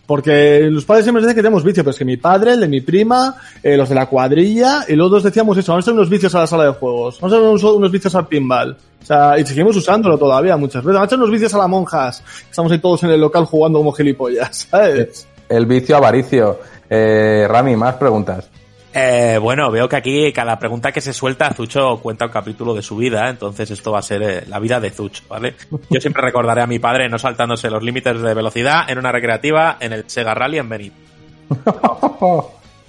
Porque 0.05 0.67
los 0.69 0.85
padres 0.85 1.05
siempre 1.05 1.21
dicen 1.21 1.35
que 1.35 1.41
tenemos 1.41 1.63
vicio, 1.63 1.83
pero 1.83 1.91
es 1.91 1.97
que 1.97 2.05
mi 2.05 2.17
padre, 2.17 2.53
el 2.53 2.59
de 2.59 2.67
mi 2.67 2.81
prima, 2.81 3.35
eh, 3.63 3.75
los 3.75 3.89
de 3.89 3.95
la 3.95 4.05
cuadrilla, 4.05 4.85
y 4.87 4.95
los 4.95 5.09
dos 5.09 5.23
decíamos 5.23 5.57
eso, 5.57 5.71
vamos 5.71 5.83
a 5.83 5.85
hacer 5.85 5.93
unos 5.93 6.09
vicios 6.09 6.33
a 6.35 6.39
la 6.41 6.47
sala 6.47 6.65
de 6.65 6.71
juegos, 6.71 7.19
vamos 7.19 7.33
a 7.33 7.37
hacer 7.37 7.69
unos, 7.73 7.91
vicios 7.91 8.13
al 8.15 8.27
pinball. 8.27 8.77
O 9.01 9.05
sea, 9.05 9.37
y 9.39 9.45
seguimos 9.45 9.75
usándolo 9.75 10.17
todavía 10.17 10.57
muchas 10.57 10.83
veces. 10.83 10.95
Vamos 10.95 11.03
a 11.03 11.05
hacer 11.05 11.17
unos 11.19 11.31
vicios 11.31 11.53
a 11.53 11.59
las 11.59 11.69
monjas. 11.69 12.23
Estamos 12.49 12.71
ahí 12.71 12.79
todos 12.79 13.03
en 13.03 13.11
el 13.11 13.21
local 13.21 13.45
jugando 13.45 13.79
como 13.79 13.91
gilipollas, 13.91 14.67
¿sabes? 14.71 15.27
El 15.47 15.65
vicio 15.65 15.95
avaricio. 15.95 16.59
Eh, 16.89 17.45
Rami, 17.47 17.75
más 17.75 17.95
preguntas. 17.95 18.49
Eh, 18.97 19.37
bueno, 19.41 19.69
veo 19.69 19.89
que 19.89 19.97
aquí 19.97 20.31
cada 20.31 20.57
pregunta 20.57 20.93
que 20.93 21.01
se 21.01 21.11
suelta, 21.11 21.53
Zucho 21.53 21.99
cuenta 22.01 22.27
un 22.27 22.31
capítulo 22.31 22.73
de 22.73 22.81
su 22.81 22.95
vida, 22.95 23.29
entonces 23.29 23.69
esto 23.69 23.91
va 23.91 23.99
a 23.99 24.01
ser 24.01 24.23
eh, 24.23 24.43
la 24.47 24.57
vida 24.57 24.79
de 24.79 24.89
Zucho, 24.89 25.21
¿vale? 25.27 25.53
Yo 25.89 25.99
siempre 25.99 26.21
recordaré 26.21 26.61
a 26.61 26.67
mi 26.67 26.79
padre 26.79 27.09
no 27.09 27.19
saltándose 27.19 27.69
los 27.69 27.83
límites 27.83 28.21
de 28.21 28.33
velocidad 28.33 28.89
en 28.89 28.97
una 28.97 29.11
recreativa 29.11 29.75
en 29.81 29.91
el 29.91 30.09
Sega 30.09 30.33
Rally 30.33 30.59
en 30.59 30.69
Benito. 30.69 30.95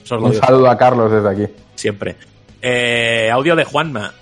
Un 0.09 0.35
saludo 0.35 0.71
a 0.71 0.79
Carlos 0.79 1.11
desde 1.11 1.29
aquí. 1.29 1.53
siempre. 1.75 2.15
Eh, 2.63 3.29
audio 3.33 3.57
de 3.57 3.65
Juanma. 3.65 4.15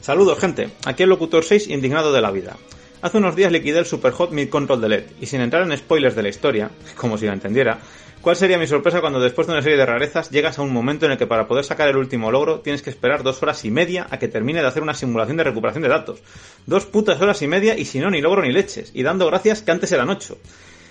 Saludos, 0.00 0.38
gente. 0.38 0.70
Aquí 0.86 1.02
el 1.02 1.08
locutor 1.08 1.42
6 1.42 1.66
indignado 1.66 2.12
de 2.12 2.20
la 2.20 2.30
vida. 2.30 2.56
Hace 3.02 3.18
unos 3.18 3.34
días 3.34 3.50
liquidé 3.50 3.80
el 3.80 3.86
Superhot 3.86 4.30
Mid 4.30 4.48
Control 4.48 4.80
de 4.80 4.88
LED, 4.88 5.04
y 5.20 5.26
sin 5.26 5.40
entrar 5.40 5.64
en 5.64 5.76
spoilers 5.76 6.14
de 6.14 6.22
la 6.22 6.28
historia, 6.28 6.70
como 6.96 7.18
si 7.18 7.26
la 7.26 7.32
entendiera, 7.32 7.78
¿cuál 8.20 8.36
sería 8.36 8.58
mi 8.58 8.66
sorpresa 8.66 9.00
cuando 9.00 9.20
después 9.20 9.46
de 9.46 9.52
una 9.52 9.62
serie 9.62 9.78
de 9.78 9.86
rarezas 9.86 10.30
llegas 10.30 10.58
a 10.58 10.62
un 10.62 10.72
momento 10.72 11.06
en 11.06 11.12
el 11.12 11.18
que 11.18 11.26
para 11.26 11.46
poder 11.46 11.64
sacar 11.64 11.88
el 11.88 11.96
último 11.96 12.30
logro 12.30 12.60
tienes 12.60 12.82
que 12.82 12.90
esperar 12.90 13.22
dos 13.22 13.42
horas 13.42 13.64
y 13.64 13.70
media 13.70 14.06
a 14.10 14.18
que 14.18 14.28
termine 14.28 14.60
de 14.60 14.66
hacer 14.66 14.82
una 14.82 14.94
simulación 14.94 15.36
de 15.36 15.44
recuperación 15.44 15.82
de 15.82 15.88
datos? 15.88 16.22
Dos 16.66 16.86
putas 16.86 17.20
horas 17.20 17.40
y 17.42 17.46
media 17.46 17.76
y 17.76 17.84
si 17.84 18.00
no, 18.00 18.10
ni 18.10 18.20
logro 18.20 18.42
ni 18.42 18.52
leches, 18.52 18.90
y 18.94 19.02
dando 19.02 19.26
gracias 19.26 19.62
que 19.62 19.70
antes 19.70 19.92
eran 19.92 20.10
ocho. 20.10 20.38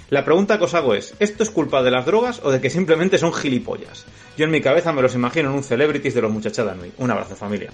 La 0.10 0.24
pregunta 0.24 0.58
que 0.58 0.64
os 0.64 0.74
hago 0.74 0.96
es, 0.96 1.16
¿esto 1.20 1.44
es 1.44 1.50
culpa 1.50 1.84
de 1.84 1.92
las 1.92 2.06
drogas 2.06 2.40
o 2.44 2.52
de 2.52 2.62
que 2.62 2.70
simplemente 2.70 3.18
son 3.18 3.34
gilipollas? 3.34 4.06
Yo 4.38 4.46
en 4.46 4.52
mi 4.52 4.62
cabeza 4.62 4.94
me 4.94 5.02
los 5.02 5.16
imagino 5.16 5.50
en 5.50 5.56
un 5.56 5.64
Celebrities 5.64 6.14
de 6.14 6.22
los 6.22 6.32
muchachadas. 6.32 6.78
Un 6.98 7.12
abrazo, 7.12 7.36
familia. 7.36 7.72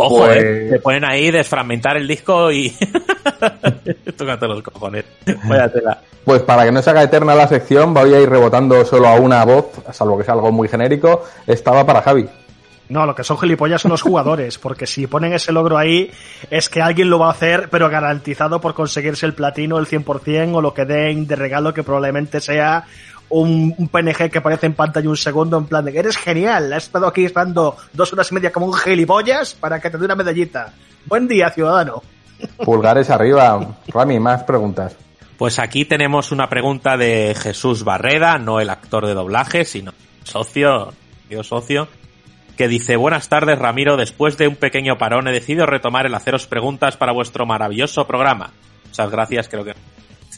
Ojo, 0.00 0.18
Pues- 0.26 0.42
eh, 0.42 0.68
te 0.72 0.78
ponen 0.80 1.04
ahí 1.04 1.30
desfragmentar 1.30 1.96
el 1.96 2.06
disco 2.08 2.50
y... 2.50 2.70
Tócate 4.16 4.46
los 4.46 4.62
cojones. 4.62 5.04
Pues 6.24 6.42
para 6.42 6.64
que 6.64 6.72
no 6.72 6.82
se 6.82 6.90
haga 6.90 7.02
eterna 7.02 7.34
la 7.34 7.48
sección, 7.48 7.94
voy 7.94 8.12
a 8.14 8.20
ir 8.20 8.28
rebotando 8.28 8.84
solo 8.84 9.08
a 9.08 9.14
una 9.14 9.44
voz, 9.44 9.66
salvo 9.92 10.18
que 10.18 10.24
sea 10.24 10.34
algo 10.34 10.52
muy 10.52 10.68
genérico. 10.68 11.24
Estaba 11.46 11.84
para 11.86 12.02
Javi. 12.02 12.28
No, 12.90 13.06
lo 13.06 13.14
que 13.14 13.22
son 13.22 13.38
gilipollas 13.38 13.80
son 13.80 13.92
los 13.92 14.02
jugadores, 14.02 14.58
porque 14.58 14.84
si 14.84 15.06
ponen 15.06 15.32
ese 15.32 15.52
logro 15.52 15.78
ahí 15.78 16.10
es 16.50 16.68
que 16.68 16.82
alguien 16.82 17.08
lo 17.08 17.20
va 17.20 17.28
a 17.28 17.30
hacer, 17.30 17.68
pero 17.70 17.88
garantizado 17.88 18.60
por 18.60 18.74
conseguirse 18.74 19.26
el 19.26 19.34
platino, 19.34 19.78
el 19.78 19.86
100% 19.86 20.56
o 20.56 20.60
lo 20.60 20.74
que 20.74 20.84
den 20.84 21.26
de 21.28 21.36
regalo 21.36 21.72
que 21.72 21.84
probablemente 21.84 22.40
sea 22.40 22.84
un, 23.30 23.74
un 23.76 23.88
PNG 23.88 24.30
que 24.30 24.38
aparece 24.38 24.66
en 24.66 24.74
pantalla 24.74 25.08
un 25.08 25.16
segundo 25.16 25.56
en 25.56 25.66
plan 25.66 25.84
de 25.84 25.92
que 25.92 26.00
eres 26.00 26.16
genial, 26.16 26.72
has 26.72 26.84
estado 26.84 27.06
aquí 27.06 27.24
esperando 27.24 27.76
dos 27.92 28.12
horas 28.12 28.30
y 28.30 28.34
media 28.34 28.52
como 28.52 28.66
un 28.66 28.74
gilipollas 28.74 29.54
para 29.54 29.80
que 29.80 29.90
te 29.90 29.98
dé 29.98 30.04
una 30.04 30.16
medallita. 30.16 30.72
Buen 31.06 31.26
día, 31.26 31.50
ciudadano. 31.50 32.02
Pulgares 32.64 33.10
arriba. 33.10 33.76
Rami, 33.88 34.18
más 34.18 34.42
preguntas. 34.44 34.96
Pues 35.38 35.58
aquí 35.58 35.86
tenemos 35.86 36.32
una 36.32 36.50
pregunta 36.50 36.98
de 36.98 37.34
Jesús 37.34 37.82
Barreda, 37.82 38.38
no 38.38 38.60
el 38.60 38.68
actor 38.68 39.06
de 39.06 39.14
doblaje, 39.14 39.64
sino 39.64 39.94
socio, 40.22 40.92
tío 41.28 41.42
socio, 41.42 41.88
que 42.58 42.68
dice, 42.68 42.96
buenas 42.96 43.30
tardes 43.30 43.58
Ramiro, 43.58 43.96
después 43.96 44.36
de 44.36 44.48
un 44.48 44.56
pequeño 44.56 44.98
parón 44.98 45.28
he 45.28 45.32
decidido 45.32 45.64
retomar 45.64 46.04
el 46.04 46.14
haceros 46.14 46.46
preguntas 46.46 46.98
para 46.98 47.12
vuestro 47.12 47.46
maravilloso 47.46 48.06
programa. 48.06 48.52
Muchas 48.84 49.10
gracias, 49.10 49.48
creo 49.48 49.64
que... 49.64 49.74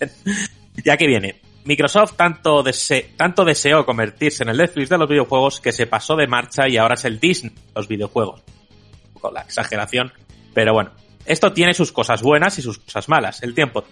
ya 0.84 0.96
que 0.96 1.08
viene. 1.08 1.40
Microsoft 1.65 2.15
tanto, 2.16 2.62
dese 2.62 3.12
tanto 3.16 3.44
deseó 3.44 3.86
convertirse 3.86 4.42
en 4.42 4.49
el 4.49 4.57
Netflix 4.57 4.89
de 4.89 4.99
los 4.99 5.08
videojuegos 5.08 5.60
que 5.60 5.73
se 5.73 5.86
pasó 5.86 6.16
de 6.16 6.26
marcha 6.26 6.68
y 6.68 6.76
ahora 6.76 6.94
es 6.94 7.05
el 7.05 7.20
Disney 7.20 7.55
de 7.55 7.73
los 7.74 7.89
videojuegos. 7.89 8.42
Con 9.20 9.34
la 9.34 9.42
exageración. 9.42 10.12
Pero 10.55 10.73
bueno, 10.73 10.91
esto 11.24 11.52
tiene 11.52 11.74
sus 11.74 11.92
cosas 11.92 12.23
buenas 12.23 12.58
y 12.58 12.62
sus 12.62 12.78
cosas 12.78 13.08
malas. 13.08 13.42
El 13.42 13.55
tiempo. 13.55 13.84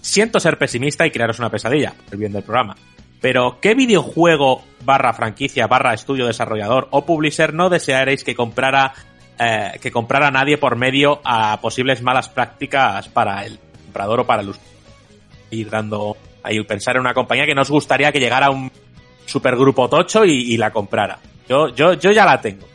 Siento 0.00 0.40
ser 0.40 0.58
pesimista 0.58 1.06
y 1.06 1.10
crearos 1.10 1.38
una 1.38 1.50
pesadilla, 1.50 1.94
el 2.10 2.18
bien 2.18 2.32
del 2.32 2.42
programa. 2.42 2.76
Pero, 3.20 3.58
¿qué 3.60 3.74
videojuego 3.74 4.62
barra 4.84 5.14
franquicia 5.14 5.66
barra 5.66 5.94
estudio 5.94 6.26
desarrollador 6.26 6.88
o 6.90 7.06
publisher 7.06 7.54
no 7.54 7.70
desearéis 7.70 8.22
que 8.22 8.34
comprara 8.34 8.92
eh, 9.38 9.78
que 9.80 9.90
comprara 9.90 10.30
nadie 10.30 10.58
por 10.58 10.76
medio 10.76 11.20
a 11.24 11.58
posibles 11.60 12.02
malas 12.02 12.28
prácticas 12.28 13.08
para 13.08 13.44
el 13.46 13.58
comprador 13.84 14.20
o 14.20 14.26
para 14.26 14.42
el 14.42 14.50
usuario? 14.50 14.70
Ir 15.50 15.70
dando 15.70 16.16
ahí 16.44 16.62
pensar 16.62 16.94
en 16.96 17.00
una 17.00 17.14
compañía 17.14 17.46
que 17.46 17.54
nos 17.54 17.70
gustaría 17.70 18.12
que 18.12 18.20
llegara 18.20 18.50
un 18.50 18.70
supergrupo 19.26 19.88
tocho 19.88 20.24
y, 20.24 20.52
y 20.52 20.56
la 20.56 20.70
comprara. 20.70 21.18
Yo, 21.48 21.68
yo, 21.74 21.94
yo 21.94 22.12
ya 22.12 22.24
la 22.24 22.40
tengo. 22.40 22.66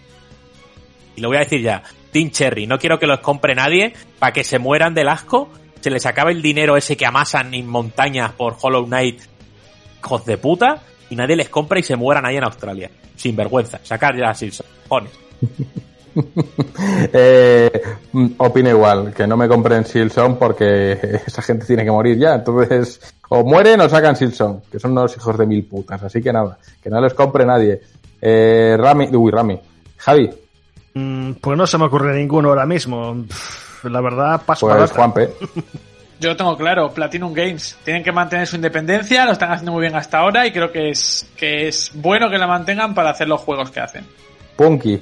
Y 1.16 1.22
lo 1.22 1.30
voy 1.30 1.38
a 1.38 1.42
decir 1.42 1.62
ya. 1.62 1.84
Team 2.12 2.32
Cherry, 2.32 2.66
no 2.66 2.80
quiero 2.80 3.00
que 3.00 3.06
los 3.06 3.20
compre 3.20 3.54
nadie 3.56 3.94
para 4.18 4.34
que 4.34 4.44
se 4.44 4.58
mueran 4.58 4.94
del 4.96 5.10
asco, 5.10 5.50
se 5.80 5.92
les 5.92 6.06
acabe 6.06 6.32
el 6.32 6.42
dinero 6.42 6.76
ese 6.76 6.98
que 6.98 7.06
amasan 7.06 7.54
en 7.54 7.68
montañas 7.68 8.32
por 8.32 8.58
Hollow 8.60 8.86
Knight, 8.86 9.22
hijos 10.04 10.26
de 10.26 10.38
puta, 10.38 10.82
y 11.10 11.16
nadie 11.16 11.36
les 11.36 11.50
compra 11.50 11.80
y 11.80 11.84
se 11.84 11.96
mueran 11.96 12.26
ahí 12.26 12.38
en 12.38 12.44
Australia. 12.44 12.90
Sin 13.16 13.36
vergüenza. 13.36 13.80
Sacar 13.84 14.18
ya 14.18 14.30
así, 14.30 14.50
cojones. 14.88 15.12
eh, 17.14 17.82
opino 18.38 18.70
igual, 18.70 19.14
que 19.14 19.28
no 19.28 19.38
me 19.38 19.48
compren 19.48 19.86
Silson 19.86 20.38
porque 20.38 20.92
esa 21.28 21.42
gente 21.42 21.66
tiene 21.66 21.84
que 21.84 21.92
morir 21.92 22.18
ya. 22.18 22.36
Entonces, 22.36 23.00
o 23.30 23.44
mueren 23.44 23.82
o 23.82 23.90
sacan 23.90 24.16
Silson, 24.16 24.62
que 24.72 24.80
son 24.80 24.92
unos 24.92 25.16
hijos 25.16 25.38
de 25.38 25.46
mil 25.46 25.66
putas. 25.66 26.04
Así 26.04 26.22
que 26.22 26.34
nada, 26.34 26.58
que 26.82 26.90
no 26.90 27.02
les 27.02 27.14
compre 27.14 27.46
nadie. 27.46 27.82
Eh, 28.22 28.76
Rami, 28.78 29.10
uy, 29.12 29.32
Rami. 29.32 29.60
Javi. 29.98 30.30
Mm, 30.94 31.34
pues 31.34 31.58
no 31.58 31.68
se 31.68 31.78
me 31.78 31.86
ocurre 31.86 32.16
ninguno 32.16 32.50
ahora 32.50 32.66
mismo. 32.66 33.16
Pff, 33.28 33.86
La 33.86 34.02
verdad, 34.02 34.42
paso 34.46 34.68
Pues. 34.68 34.92
Juanpe. 34.92 35.30
Yo 36.20 36.30
lo 36.30 36.36
tengo 36.36 36.58
claro, 36.58 36.92
Platinum 36.92 37.34
Games. 37.34 37.78
Tienen 37.84 38.04
que 38.04 38.12
mantener 38.12 38.46
su 38.46 38.58
independencia, 38.58 39.26
lo 39.26 39.32
están 39.32 39.52
haciendo 39.52 39.72
muy 39.72 39.82
bien 39.82 39.96
hasta 39.96 40.18
ahora 40.18 40.46
y 40.46 40.52
creo 40.52 40.70
que 40.70 40.90
es, 40.90 41.32
que 41.38 41.70
es 41.70 41.92
bueno 41.94 42.30
que 42.30 42.38
la 42.38 42.46
mantengan 42.46 42.94
para 42.94 43.12
hacer 43.12 43.30
los 43.30 43.40
juegos 43.40 43.72
que 43.72 43.80
hacen. 43.80 44.06
Punky. 44.58 45.02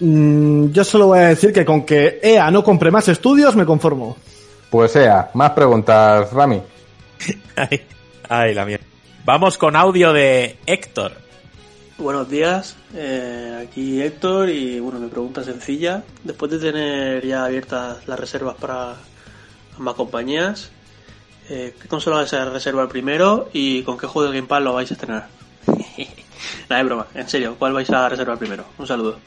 Mm, 0.00 0.70
yo 0.70 0.82
solo 0.82 1.08
voy 1.08 1.18
a 1.18 1.28
decir 1.28 1.52
que 1.52 1.64
con 1.64 1.84
que 1.84 2.20
EA 2.22 2.50
no 2.50 2.64
compre 2.64 2.90
más 2.90 3.06
estudios 3.08 3.54
me 3.54 3.66
conformo. 3.66 4.16
Pues 4.70 4.92
sea, 4.92 5.30
más 5.34 5.50
preguntas, 5.50 6.32
Rami. 6.32 6.62
Ay, 7.56 7.82
ay, 8.28 8.54
la 8.54 8.64
mierda. 8.64 8.84
Vamos 9.24 9.58
con 9.58 9.76
audio 9.76 10.12
de 10.12 10.56
Héctor. 10.64 11.12
Buenos 11.98 12.30
días, 12.30 12.76
eh, 12.94 13.62
aquí 13.62 14.00
Héctor 14.00 14.48
y 14.48 14.80
bueno, 14.80 14.98
mi 14.98 15.08
pregunta 15.08 15.44
sencilla. 15.44 16.02
Después 16.24 16.50
de 16.50 16.58
tener 16.58 17.26
ya 17.26 17.44
abiertas 17.44 18.08
las 18.08 18.18
reservas 18.18 18.56
para 18.56 18.94
ambas 19.76 19.94
compañías, 19.96 20.70
eh, 21.50 21.74
¿qué 21.78 21.88
consola 21.88 22.16
vais 22.16 22.32
a 22.32 22.46
reservar 22.46 22.88
primero 22.88 23.50
y 23.52 23.82
con 23.82 23.98
qué 23.98 24.06
juego 24.06 24.30
de 24.30 24.36
Game 24.38 24.48
Pass 24.48 24.62
lo 24.62 24.72
vais 24.72 24.90
a 24.90 24.94
estrenar? 24.94 25.28
Nada, 26.70 26.80
es 26.80 26.86
broma, 26.86 27.06
en 27.14 27.28
serio, 27.28 27.56
¿cuál 27.58 27.74
vais 27.74 27.90
a 27.90 28.08
reservar 28.08 28.38
primero? 28.38 28.64
Un 28.78 28.86
saludo. 28.86 29.18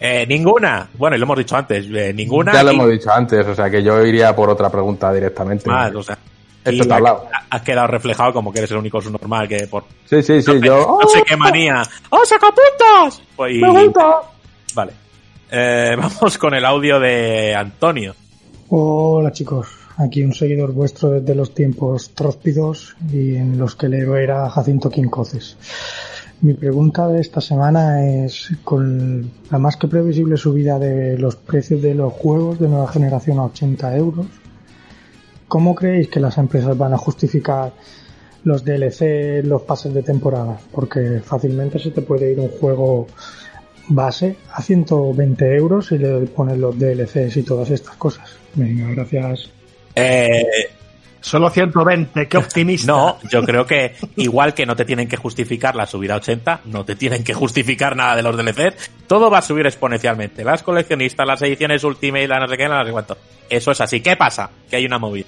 Eh, 0.00 0.24
ninguna. 0.28 0.88
Bueno, 0.94 1.16
y 1.16 1.18
lo 1.18 1.24
hemos 1.24 1.38
dicho 1.38 1.56
antes. 1.56 1.86
eh, 1.92 2.12
ninguna. 2.14 2.52
Ya 2.52 2.62
lo 2.62 2.72
y- 2.72 2.74
hemos 2.76 2.90
dicho 2.90 3.10
antes, 3.12 3.46
o 3.46 3.54
sea 3.54 3.68
que 3.70 3.82
yo 3.82 4.00
iría 4.04 4.34
por 4.34 4.48
otra 4.50 4.70
pregunta 4.70 5.12
directamente. 5.12 5.68
Más, 5.68 5.94
o 5.94 6.02
sea. 6.02 6.18
Esto 6.64 6.82
está 6.82 6.96
hablado. 6.96 7.26
ha- 7.32 7.56
Has 7.56 7.62
quedado 7.62 7.86
reflejado 7.86 8.32
como 8.32 8.52
que 8.52 8.58
eres 8.58 8.70
el 8.72 8.76
único 8.76 9.00
subnormal 9.00 9.48
que 9.48 9.66
por. 9.68 9.84
Sí, 10.04 10.22
sí, 10.22 10.42
sí, 10.42 10.52
no 10.54 10.60
yo. 10.66 10.98
No 11.02 11.08
sé 11.08 11.22
qué 11.26 11.36
manía. 11.36 11.82
¡Oh, 12.10 12.24
sacapuntas! 12.24 13.22
Pues, 13.36 13.54
y- 13.56 13.60
Pregunta. 13.60 14.20
Vale. 14.74 14.92
Eh, 15.50 15.96
vamos 15.98 16.36
con 16.38 16.54
el 16.54 16.64
audio 16.64 17.00
de 17.00 17.54
Antonio. 17.54 18.14
Hola 18.68 19.32
chicos, 19.32 19.66
aquí 19.96 20.22
un 20.22 20.34
seguidor 20.34 20.72
vuestro 20.72 21.08
desde 21.10 21.34
los 21.34 21.54
tiempos 21.54 22.10
tróspidos 22.14 22.94
y 23.10 23.34
en 23.36 23.56
los 23.58 23.74
que 23.74 23.86
el 23.86 23.94
héroe 23.94 24.22
era 24.22 24.50
Jacinto 24.50 24.90
Quincoces. 24.90 25.56
Mi 26.40 26.54
pregunta 26.54 27.08
de 27.08 27.20
esta 27.20 27.40
semana 27.40 28.24
es, 28.24 28.50
con 28.62 29.28
la 29.50 29.58
más 29.58 29.76
que 29.76 29.88
previsible 29.88 30.36
subida 30.36 30.78
de 30.78 31.18
los 31.18 31.34
precios 31.34 31.82
de 31.82 31.94
los 31.94 32.12
juegos 32.12 32.60
de 32.60 32.68
nueva 32.68 32.86
generación 32.86 33.40
a 33.40 33.46
80 33.46 33.96
euros, 33.96 34.26
¿cómo 35.48 35.74
creéis 35.74 36.08
que 36.08 36.20
las 36.20 36.38
empresas 36.38 36.78
van 36.78 36.94
a 36.94 36.98
justificar 36.98 37.72
los 38.44 38.64
DLC, 38.64 39.44
los 39.44 39.62
pases 39.62 39.92
de 39.92 40.04
temporada? 40.04 40.60
Porque 40.70 41.20
fácilmente 41.24 41.80
se 41.80 41.90
te 41.90 42.02
puede 42.02 42.30
ir 42.30 42.38
un 42.38 42.50
juego 42.50 43.08
base 43.88 44.36
a 44.52 44.62
120 44.62 45.56
euros 45.56 45.90
y 45.90 45.98
le 45.98 46.20
pones 46.26 46.56
los 46.58 46.78
DLCs 46.78 47.36
y 47.36 47.42
todas 47.42 47.70
estas 47.70 47.96
cosas. 47.96 48.36
Venga, 48.54 48.88
gracias. 48.90 49.50
Eh, 49.96 50.44
Solo 51.28 51.50
120, 51.50 52.26
qué 52.26 52.36
optimista. 52.38 52.90
No, 52.90 53.18
yo 53.28 53.42
creo 53.42 53.66
que 53.66 53.96
igual 54.16 54.54
que 54.54 54.64
no 54.64 54.74
te 54.74 54.86
tienen 54.86 55.06
que 55.06 55.18
justificar 55.18 55.76
la 55.76 55.86
subida 55.86 56.14
a 56.14 56.16
80, 56.16 56.62
no 56.64 56.86
te 56.86 56.96
tienen 56.96 57.22
que 57.22 57.34
justificar 57.34 57.94
nada 57.94 58.16
de 58.16 58.22
los 58.22 58.34
DLCs, 58.34 58.90
todo 59.06 59.30
va 59.30 59.38
a 59.38 59.42
subir 59.42 59.66
exponencialmente. 59.66 60.42
Las 60.42 60.62
coleccionistas, 60.62 61.26
las 61.26 61.42
ediciones 61.42 61.84
Ultimate, 61.84 62.28
la 62.28 62.40
no 62.40 62.48
sé 62.48 62.56
qué, 62.56 62.66
la 62.66 62.78
no 62.78 62.86
sé 62.86 62.92
cuánto. 62.92 63.18
Eso 63.50 63.72
es 63.72 63.80
así. 63.82 64.00
¿Qué 64.00 64.16
pasa? 64.16 64.48
Que 64.70 64.76
hay 64.76 64.86
una 64.86 64.98
movida. 64.98 65.26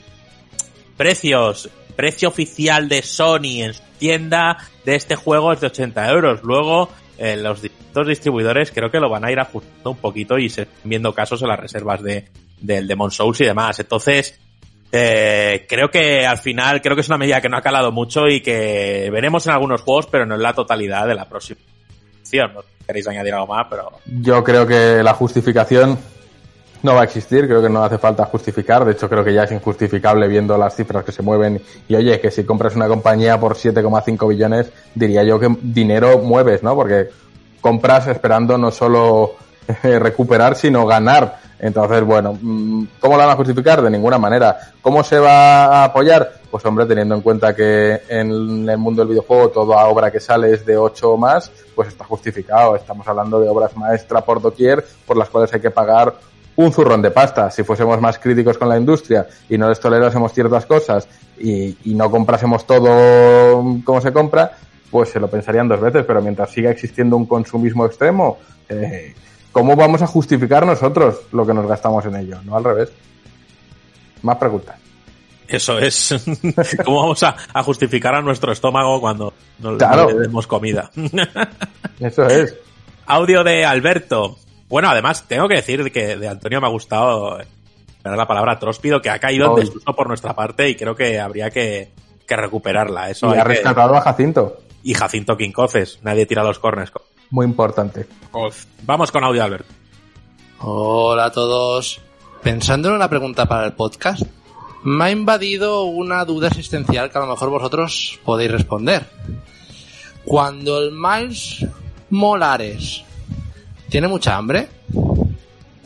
Precios. 0.97 1.69
Precio 1.95 2.31
oficial 2.31 2.89
de 2.89 3.03
Sony 3.03 3.63
en 3.63 3.75
su 3.75 3.83
tienda 3.99 4.57
de 4.87 4.95
este 4.95 5.17
juego 5.17 5.53
es 5.53 5.61
de 5.61 5.67
80 5.67 6.09
euros. 6.09 6.41
Luego, 6.43 6.89
eh, 7.19 7.37
los 7.37 7.61
distintos 7.61 8.07
distribuidores 8.07 8.73
creo 8.73 8.91
que 8.91 9.01
lo 9.01 9.11
van 9.11 9.27
a 9.27 9.31
ir 9.31 9.39
ajustando 9.39 9.91
un 9.91 9.99
poquito 9.99 10.39
y 10.39 10.49
se 10.49 10.63
están 10.63 10.89
viendo 10.89 11.13
casos 11.13 11.43
en 11.43 11.49
las 11.49 11.61
reservas 11.61 12.03
de, 12.03 12.25
del 12.59 12.89
Demon 12.89 13.11
Souls 13.11 13.39
y 13.43 13.45
demás. 13.45 13.79
Entonces, 13.81 14.41
eh, 14.93 15.67
creo 15.69 15.91
que 15.91 16.27
al 16.27 16.39
final, 16.39 16.81
creo 16.83 16.97
que 16.97 17.03
es 17.03 17.09
una 17.09 17.19
medida 17.19 17.41
que 17.41 17.49
no 17.49 17.57
ha 17.57 17.63
calado 17.63 17.93
mucho 17.93 18.29
y 18.29 18.41
que 18.41 19.09
veremos 19.13 19.47
en 19.47 19.53
algunos 19.53 19.83
juegos, 19.83 20.07
pero 20.07 20.27
no 20.27 20.35
en 20.35 20.43
la 20.43 20.53
totalidad 20.53 21.07
de 21.07 21.15
la 21.15 21.29
próxima. 21.29 21.61
No 22.33 22.63
queréis 22.87 23.09
añadir 23.09 23.35
algo 23.35 23.49
más, 23.49 23.67
pero 23.69 23.91
Yo 24.07 24.45
creo 24.45 24.67
que 24.67 25.03
la 25.03 25.15
justificación 25.15 25.99
no 26.83 26.95
va 26.95 27.03
a 27.03 27.05
existir, 27.05 27.47
creo 27.47 27.63
que 27.63 27.69
no 27.69 27.85
hace 27.85 27.99
falta 27.99 28.25
justificar, 28.25 28.85
de 28.85 28.93
hecho 28.93 29.09
creo 29.09 29.25
que 29.25 29.35
ya 29.35 29.45
es 29.45 29.53
injustificable 29.53 30.29
viendo 30.29 30.57
las 30.57 30.75
cifras 30.75 31.05
que 31.05 31.13
se 31.13 31.23
mueven 31.23 31.61
y 31.89 31.95
oye, 31.95 32.21
que 32.21 32.31
si 32.31 32.45
compras 32.45 32.75
una 32.75 32.89
compañía 32.89 33.39
por 33.39 33.55
7,5 33.55 34.29
billones, 34.29 34.73
diría 34.95 35.23
yo 35.25 35.39
que 35.39 35.55
dinero 35.61 36.19
mueves, 36.19 36.63
¿no? 36.63 36.75
Porque 36.75 37.11
compras 37.61 38.07
esperando 38.07 38.57
no 38.57 38.71
solo 38.71 39.35
eh, 39.83 39.99
recuperar, 39.99 40.57
sino 40.57 40.87
ganar. 40.87 41.50
Entonces, 41.61 42.03
bueno, 42.03 42.39
mm, 42.41 42.85
¿cómo 42.99 43.17
la 43.19 43.27
van 43.27 43.35
a 43.35 43.37
justificar? 43.37 43.83
De 43.83 43.91
ninguna 43.91 44.19
manera. 44.19 44.59
¿Cómo 44.81 45.05
se 45.05 45.19
va 45.19 45.67
a 45.67 45.85
apoyar? 45.85 46.41
Pues 46.51 46.65
hombre, 46.65 46.87
teniendo 46.87 47.15
en 47.15 47.21
cuenta 47.21 47.55
que 47.55 48.01
en 48.09 48.69
el 48.69 48.79
mundo 48.79 49.03
del 49.03 49.11
videojuego 49.11 49.51
toda 49.51 49.87
obra 49.87 50.11
que 50.11 50.21
sale 50.21 50.53
es 50.53 50.65
de 50.65 50.77
8 50.77 51.11
o 51.11 51.17
más, 51.19 51.53
pues 51.75 51.89
está 51.89 52.05
justificado. 52.05 52.77
Estamos 52.77 53.07
hablando 53.07 53.41
de 53.41 53.49
obras 53.49 53.77
maestras 53.77 54.23
por 54.23 54.41
doquier, 54.41 54.85
por 55.07 55.17
las 55.17 55.29
cuales 55.29 55.53
hay 55.53 55.61
que 55.61 55.71
pagar 55.71 56.15
un 56.57 56.73
zurrón 56.73 57.03
de 57.03 57.11
pasta. 57.11 57.51
Si 57.51 57.63
fuésemos 57.63 58.01
más 58.01 58.19
críticos 58.19 58.57
con 58.57 58.69
la 58.69 58.79
industria 58.79 59.27
y 59.49 59.59
no 59.59 59.69
les 59.69 59.79
tolerásemos 59.79 60.33
ciertas 60.33 60.65
cosas 60.65 61.07
y, 61.39 61.77
y 61.85 61.95
no 61.95 62.11
comprásemos 62.11 62.67
todo 62.67 63.63
como 63.85 64.01
se 64.01 64.13
compra, 64.13 64.53
pues 64.91 65.11
se 65.11 65.21
lo 65.21 65.29
pensarían 65.29 65.69
dos 65.69 65.81
veces. 65.81 66.05
Pero 66.07 66.23
mientras 66.23 66.51
siga 66.51 66.71
existiendo 66.71 67.19
un 67.19 67.27
consumismo 67.27 67.85
extremo, 67.85 68.39
eh, 68.69 69.15
¿cómo 69.53 69.77
vamos 69.77 70.03
a 70.03 70.07
justificar 70.07 70.67
nosotros 70.67 71.21
lo 71.33 71.47
que 71.47 71.55
nos 71.55 71.67
gastamos 71.67 72.05
en 72.07 72.17
ello? 72.17 72.39
No 72.45 72.57
al 72.57 72.65
revés. 72.65 72.91
Más 74.23 74.37
preguntas. 74.37 74.77
eso 75.49 75.79
es. 75.79 76.15
¿Cómo 76.85 77.01
vamos 77.03 77.23
a, 77.23 77.35
a 77.53 77.63
justificar 77.63 78.15
a 78.15 78.21
nuestro 78.23 78.53
estómago 78.53 79.01
cuando 79.01 79.33
no, 79.59 79.77
Claro. 79.79 80.03
no 80.05 80.11
le 80.11 80.21
demos 80.27 80.47
comida? 80.47 80.91
Eso 82.01 82.27
es. 82.27 82.55
Audio 83.07 83.45
de 83.45 83.65
Alberto. 83.65 84.37
Bueno, 84.69 84.89
además, 84.89 85.25
tengo 85.27 85.49
que 85.49 85.57
decir 85.57 85.91
que 85.93 86.17
de 86.17 86.29
Antonio 86.29 86.61
me 86.61 86.67
ha 86.67 86.71
gustado 86.71 87.41
eh, 87.41 87.47
la 88.05 88.27
palabra 88.27 88.59
tróspido, 88.59 89.03
que 89.03 89.11
ha 89.11 89.19
caído 89.19 89.51
en 89.59 89.65
desuso 89.67 89.93
por 89.95 90.07
nuestra 90.07 90.35
parte 90.35 90.69
y 90.69 90.77
creo 90.77 90.95
que 90.95 91.19
habría 91.21 91.51
que, 91.51 91.91
que 92.27 92.37
recuperarla. 92.37 93.11
Eso 93.11 93.29
y 93.35 93.39
ha 93.39 93.43
que- 93.43 93.49
rescatado 93.49 93.97
a 93.97 94.01
Jacinto. 94.01 94.59
Y 94.83 94.95
Jacinto 94.95 95.37
Quincoces. 95.37 95.99
Nadie 96.03 96.25
tira 96.25 96.43
los 96.45 96.59
corners. 96.59 96.91
Muy 97.31 97.47
importante. 97.47 98.07
Vamos 98.83 99.11
con 99.13 99.25
audio, 99.25 99.43
Alberto. 99.43 99.73
Hola 100.61 101.27
a 101.27 101.33
todos. 101.33 102.01
pensando 102.43 102.89
en 102.89 102.95
una 102.95 103.09
pregunta 103.09 103.47
para 103.47 103.67
el 103.67 103.73
podcast, 103.73 104.23
me 104.83 105.05
ha 105.05 105.11
invadido 105.11 105.85
una 105.85 106.25
duda 106.25 106.49
existencial 106.49 107.11
que 107.11 107.19
a 107.19 107.23
lo 107.23 107.27
mejor 107.29 107.51
vosotros 107.51 108.19
podéis 108.25 108.51
responder. 108.51 109.07
Cuando 110.25 110.79
el 110.81 110.93
Miles 110.93 111.67
Molares 112.11 113.03
tiene 113.89 114.09
mucha 114.09 114.37
hambre, 114.37 114.69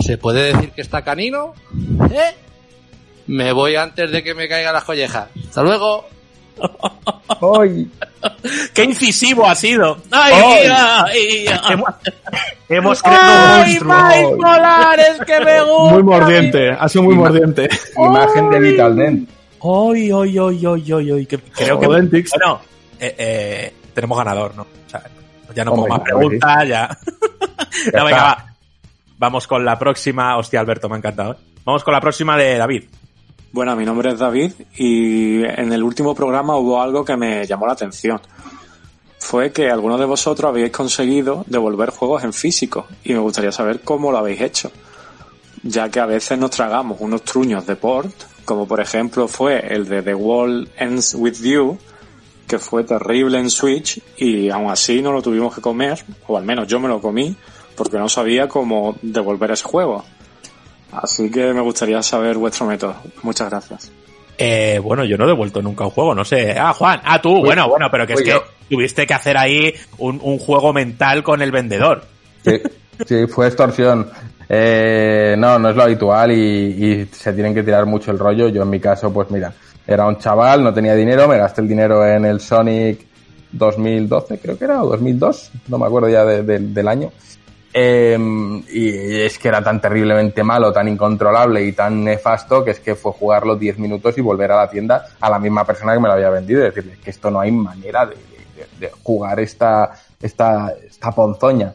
¿se 0.01 0.19
puede 0.19 0.53
decir 0.53 0.71
que 0.71 0.81
está 0.81 1.03
canino? 1.03 1.55
¿Eh? 2.11 2.35
Me 3.27 3.53
voy 3.53 3.77
antes 3.77 4.11
de 4.11 4.23
que 4.23 4.35
me 4.35 4.49
caigan 4.49 4.75
las 4.75 4.85
collejas. 4.85 5.29
Hasta 5.49 5.63
luego. 5.63 6.07
¡Ay! 7.59 7.91
¡Qué 8.73 8.85
incisivo 8.85 9.47
ha 9.47 9.55
sido! 9.55 9.99
¡Ay, 10.11 10.33
¡Ay! 10.35 10.67
ay, 10.67 11.47
ay! 11.49 11.77
Hemos 12.69 13.03
creado 13.03 13.23
un 13.23 13.63
¡Ay, 13.65 13.79
monstruo. 13.81 14.09
Miles 14.09 14.37
Molares, 14.37 15.21
que 15.27 15.41
me 15.41 15.63
gusta! 15.63 15.95
Muy 15.95 16.03
mordiente, 16.03 16.71
ha 16.71 16.89
sido 16.89 17.05
muy 17.05 17.15
mordiente. 17.15 17.69
Imagen 17.97 18.51
de 18.51 18.61
Vital 18.61 18.97
Dent. 18.97 19.31
¡Ay, 19.63 20.11
ay, 20.11 20.39
ay, 20.39 20.67
ay, 20.67 20.93
ay, 20.93 21.11
ay! 21.13 21.27
que 21.27 21.39
creo 21.39 21.81
que... 21.81 21.89
Dentix. 21.89 22.31
Bueno, 22.39 22.61
eh, 23.01 23.15
eh, 23.19 23.75
tenemos 23.95 24.19
ganador, 24.19 24.55
¿no? 24.55 24.63
O 24.63 24.91
sea, 24.91 25.03
ya 25.55 25.65
no 25.65 25.73
pongo 25.73 25.89
más 25.89 26.01
preguntas, 26.01 26.69
ya. 26.69 26.89
Ya 27.87 27.93
Ya, 27.93 28.05
venga, 28.05 28.17
está. 28.17 28.23
va. 28.25 28.47
Vamos 29.19 29.47
con 29.47 29.65
la 29.65 29.79
próxima. 29.79 30.37
Hostia, 30.37 30.61
Alberto, 30.61 30.89
me 30.89 30.95
ha 30.97 30.99
encantado. 30.99 31.33
¿eh? 31.33 31.37
Vamos 31.65 31.83
con 31.85 31.93
la 31.93 32.01
próxima 32.01 32.37
de 32.37 32.57
David. 32.57 32.85
Bueno, 33.55 33.77
mi 33.77 33.85
nombre 33.85 34.11
es 34.11 34.19
David 34.19 34.53
y 34.77 35.45
en 35.45 35.73
el 35.73 35.85
último 35.85 36.13
programa 36.13 36.57
hubo 36.57 36.83
algo 36.83 37.05
que 37.05 37.17
me 37.17 37.47
llamó 37.47 37.69
la 37.69 37.75
atención. 37.75 38.21
Fue 39.21 39.53
que 39.53 39.71
algunos 39.71 40.01
de 40.01 40.07
vosotros 40.07 40.49
habíais 40.49 40.73
conseguido 40.73 41.45
devolver 41.47 41.91
juegos 41.91 42.25
en 42.25 42.33
físico 42.33 42.89
y 43.05 43.13
me 43.13 43.21
gustaría 43.21 43.53
saber 43.53 43.83
cómo 43.83 44.11
lo 44.11 44.19
habéis 44.19 44.41
hecho. 44.41 44.73
Ya 45.63 45.89
que 45.89 46.01
a 46.01 46.07
veces 46.07 46.37
nos 46.37 46.51
tragamos 46.51 46.97
unos 46.99 47.23
truños 47.23 47.65
de 47.65 47.77
port, 47.77 48.13
como 48.45 48.67
por 48.67 48.81
ejemplo 48.81 49.29
fue 49.29 49.65
el 49.73 49.89
de 49.89 50.03
The 50.03 50.17
World 50.17 50.71
Ends 50.77 51.15
With 51.15 51.41
You, 51.41 51.79
que 52.49 52.59
fue 52.59 52.83
terrible 52.83 53.39
en 53.39 53.51
Switch 53.51 54.03
y 54.17 54.51
aún 54.51 54.69
así 54.69 55.01
no 55.01 55.13
lo 55.13 55.23
tuvimos 55.23 55.55
que 55.55 55.61
comer, 55.61 56.05
o 56.27 56.37
al 56.37 56.45
menos 56.45 56.67
yo 56.67 56.81
me 56.81 56.89
lo 56.89 57.01
comí, 57.01 57.37
porque 57.77 57.99
no 57.99 58.09
sabía 58.09 58.49
cómo 58.49 58.97
devolver 59.01 59.53
ese 59.53 59.63
juego. 59.63 60.05
Así 61.03 61.31
que 61.31 61.53
me 61.53 61.61
gustaría 61.61 62.03
saber 62.03 62.37
vuestro 62.37 62.67
método. 62.67 62.95
Muchas 63.23 63.51
gracias. 63.51 63.91
Eh, 64.39 64.81
bueno, 64.83 65.05
yo 65.05 65.17
no 65.17 65.25
he 65.25 65.29
devuelto 65.29 65.63
nunca 65.63 65.85
un 65.85 65.91
juego, 65.91 66.15
no 66.15 66.25
sé. 66.25 66.57
Ah, 66.59 66.73
Juan, 66.73 67.01
ah, 67.05 67.21
tú, 67.23 67.41
bueno, 67.45 67.69
bueno, 67.69 67.87
pero 67.91 68.07
que 68.07 68.15
es 68.15 68.21
fui 68.21 68.29
que 68.29 68.41
tuviste 68.69 69.07
que 69.07 69.15
hacer 69.15 69.37
ahí 69.37 69.73
un, 69.99 70.19
un 70.23 70.39
juego 70.39 70.73
mental 70.73 71.23
con 71.23 71.41
el 71.41 71.53
vendedor. 71.53 72.03
Sí, 72.45 72.61
sí, 73.07 73.27
fue 73.29 73.47
extorsión. 73.47 74.11
Eh, 74.49 75.35
no, 75.39 75.59
no 75.59 75.71
es 75.71 75.77
lo 75.77 75.83
habitual 75.85 76.33
y, 76.33 76.37
y 76.39 77.09
se 77.13 77.33
tienen 77.33 77.55
que 77.55 77.63
tirar 77.63 77.87
mucho 77.87 78.11
el 78.11 78.19
rollo. 78.19 78.49
Yo 78.49 78.63
en 78.63 78.71
mi 78.71 78.81
caso, 78.81 79.13
pues 79.13 79.31
mira, 79.31 79.53
era 79.87 80.07
un 80.07 80.19
chaval, 80.19 80.63
no 80.65 80.75
tenía 80.75 80.95
dinero, 80.95 81.27
me 81.29 81.39
gasté 81.39 81.61
el 81.63 81.69
dinero 81.69 82.05
en 82.07 82.25
el 82.25 82.41
Sonic 82.41 83.07
2012, 83.53 84.39
creo 84.39 84.59
que 84.59 84.65
era, 84.65 84.83
o 84.83 84.89
2002, 84.89 85.51
no 85.69 85.79
me 85.79 85.87
acuerdo 85.87 86.09
ya 86.09 86.25
de- 86.25 86.43
de- 86.43 86.59
del 86.59 86.89
año. 86.89 87.13
Eh, 87.77 88.17
y 88.71 89.21
es 89.23 89.37
que 89.37 89.49
era 89.49 89.61
tan 89.61 89.81
terriblemente 89.81 90.45
malo, 90.45 90.73
tan 90.73 90.87
incontrolable 90.87 91.65
y 91.65 91.73
tan 91.73 92.05
nefasto 92.05 92.65
que 92.65 92.71
es 92.71 92.79
que 92.79 92.95
fue 92.95 93.11
jugarlo 93.11 93.57
10 93.57 93.81
minutos 93.81 94.17
y 94.17 94.21
volver 94.21 94.53
a 94.53 94.59
la 94.59 94.71
tienda 94.71 95.05
a 95.19 95.29
la 95.29 95.41
misma 95.41 95.65
persona 95.65 95.93
que 95.93 95.99
me 95.99 96.07
lo 96.07 96.15
había 96.15 96.31
vendido 96.31 96.61
y 96.61 96.65
decirle 96.67 96.99
que 97.03 97.11
esto 97.11 97.33
no 97.33 97.41
hay 97.41 97.51
manera 97.51 98.07
de, 98.07 98.15
jugar 99.03 99.41
esta, 99.41 99.91
esta, 100.23 100.73
esta 100.87 101.11
ponzoña. 101.11 101.75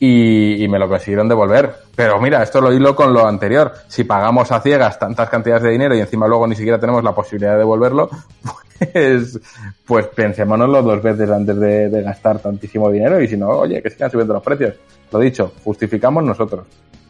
Y, 0.00 0.64
y 0.64 0.68
me 0.68 0.78
lo 0.78 0.88
consiguieron 0.88 1.28
devolver. 1.28 1.72
Pero 1.94 2.20
mira, 2.20 2.42
esto 2.42 2.60
lo 2.60 2.72
hilo 2.72 2.96
con 2.96 3.12
lo 3.12 3.26
anterior. 3.26 3.72
Si 3.86 4.04
pagamos 4.04 4.50
a 4.50 4.60
ciegas 4.60 4.98
tantas 4.98 5.28
cantidades 5.28 5.62
de 5.62 5.70
dinero 5.70 5.94
y 5.94 6.00
encima 6.00 6.26
luego 6.26 6.48
ni 6.48 6.56
siquiera 6.56 6.80
tenemos 6.80 7.04
la 7.04 7.14
posibilidad 7.14 7.52
de 7.52 7.58
devolverlo, 7.58 8.10
pues, 8.92 9.38
pues 9.86 10.06
pensémonoslo 10.08 10.82
dos 10.82 11.02
veces 11.02 11.30
antes 11.30 11.58
de, 11.58 11.88
de 11.88 12.02
gastar 12.02 12.38
tantísimo 12.38 12.90
dinero 12.90 13.20
y 13.20 13.28
si 13.28 13.36
no, 13.36 13.48
oye, 13.48 13.82
que 13.82 13.90
sigan 13.90 14.10
subiendo 14.10 14.34
los 14.34 14.42
precios. 14.42 14.74
Lo 15.12 15.18
dicho, 15.18 15.52
justificamos 15.64 16.22
nosotros. 16.24 16.66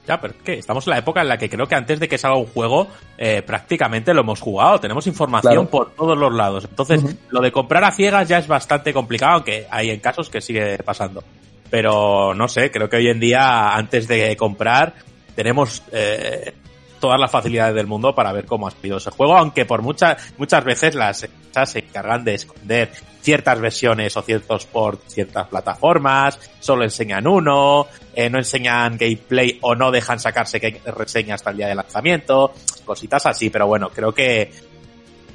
Ya, 0.07 0.19
pero 0.19 0.33
estamos 0.47 0.87
en 0.87 0.93
la 0.93 0.99
época 0.99 1.21
en 1.21 1.29
la 1.29 1.37
que 1.37 1.51
creo 1.51 1.67
que 1.67 1.75
antes 1.75 2.01
de 2.01 2.09
que 2.09 2.17
salga 2.17 2.39
un 2.39 2.47
juego, 2.47 2.87
eh, 3.19 3.43
prácticamente 3.43 4.15
lo 4.15 4.23
hemos 4.23 4.41
jugado. 4.41 4.81
Tenemos 4.81 5.07
información 5.07 5.53
Claro. 5.53 5.69
por 5.69 5.91
todos 5.91 6.17
los 6.17 6.33
lados. 6.33 6.65
Entonces, 6.65 7.05
lo 7.29 7.43
de 7.43 7.53
comprar 7.53 7.85
a 7.85 7.91
ciegas 7.91 8.27
ya 8.27 8.39
es 8.39 8.47
bastante 8.47 8.95
complicado, 8.95 9.35
aunque 9.35 9.67
hay 9.71 9.91
en 9.91 10.01
casos 10.01 10.31
que 10.31 10.41
sigue 10.41 10.79
pasando. 10.79 11.23
Pero 11.69 12.33
no 12.33 12.49
sé, 12.49 12.71
creo 12.71 12.89
que 12.89 12.97
hoy 12.97 13.09
en 13.09 13.21
día, 13.21 13.75
antes 13.77 14.09
de 14.09 14.35
comprar, 14.39 14.95
tenemos 15.35 15.83
eh, 15.93 16.55
todas 17.01 17.21
las 17.21 17.31
facilidades 17.31 17.75
del 17.75 17.87
mundo 17.87 18.15
para 18.15 18.33
ver 18.33 18.47
cómo 18.47 18.69
ha 18.69 18.71
salido 18.71 18.99
ese 18.99 19.11
juego, 19.11 19.37
aunque 19.37 19.65
por 19.65 19.83
muchas 19.83 20.35
muchas 20.39 20.65
veces 20.65 20.95
las 20.95 21.25
empresas 21.25 21.73
se 21.73 21.79
encargan 21.81 22.25
de 22.25 22.35
esconder 22.35 22.91
ciertas 23.21 23.61
versiones 23.61 24.17
o 24.17 24.23
ciertos 24.23 24.67
por 24.67 24.99
ciertas 25.07 25.49
plataformas, 25.49 26.39
solo 26.61 26.85
enseñan 26.85 27.27
uno, 27.27 27.87
eh, 28.15 28.31
no 28.31 28.39
enseñan 28.39 28.97
gameplay 28.97 29.59
o 29.61 29.75
no 29.75 29.91
dejan 29.91 30.19
sacarse 30.19 30.59
reseña 30.87 31.35
hasta 31.35 31.51
el 31.51 31.59
día 31.59 31.69
de 31.69 31.75
lanzamiento, 31.75 32.53
cositas 32.85 33.27
así, 33.27 33.51
pero 33.51 33.67
bueno, 33.67 33.91
creo 33.91 34.13
que 34.13 34.51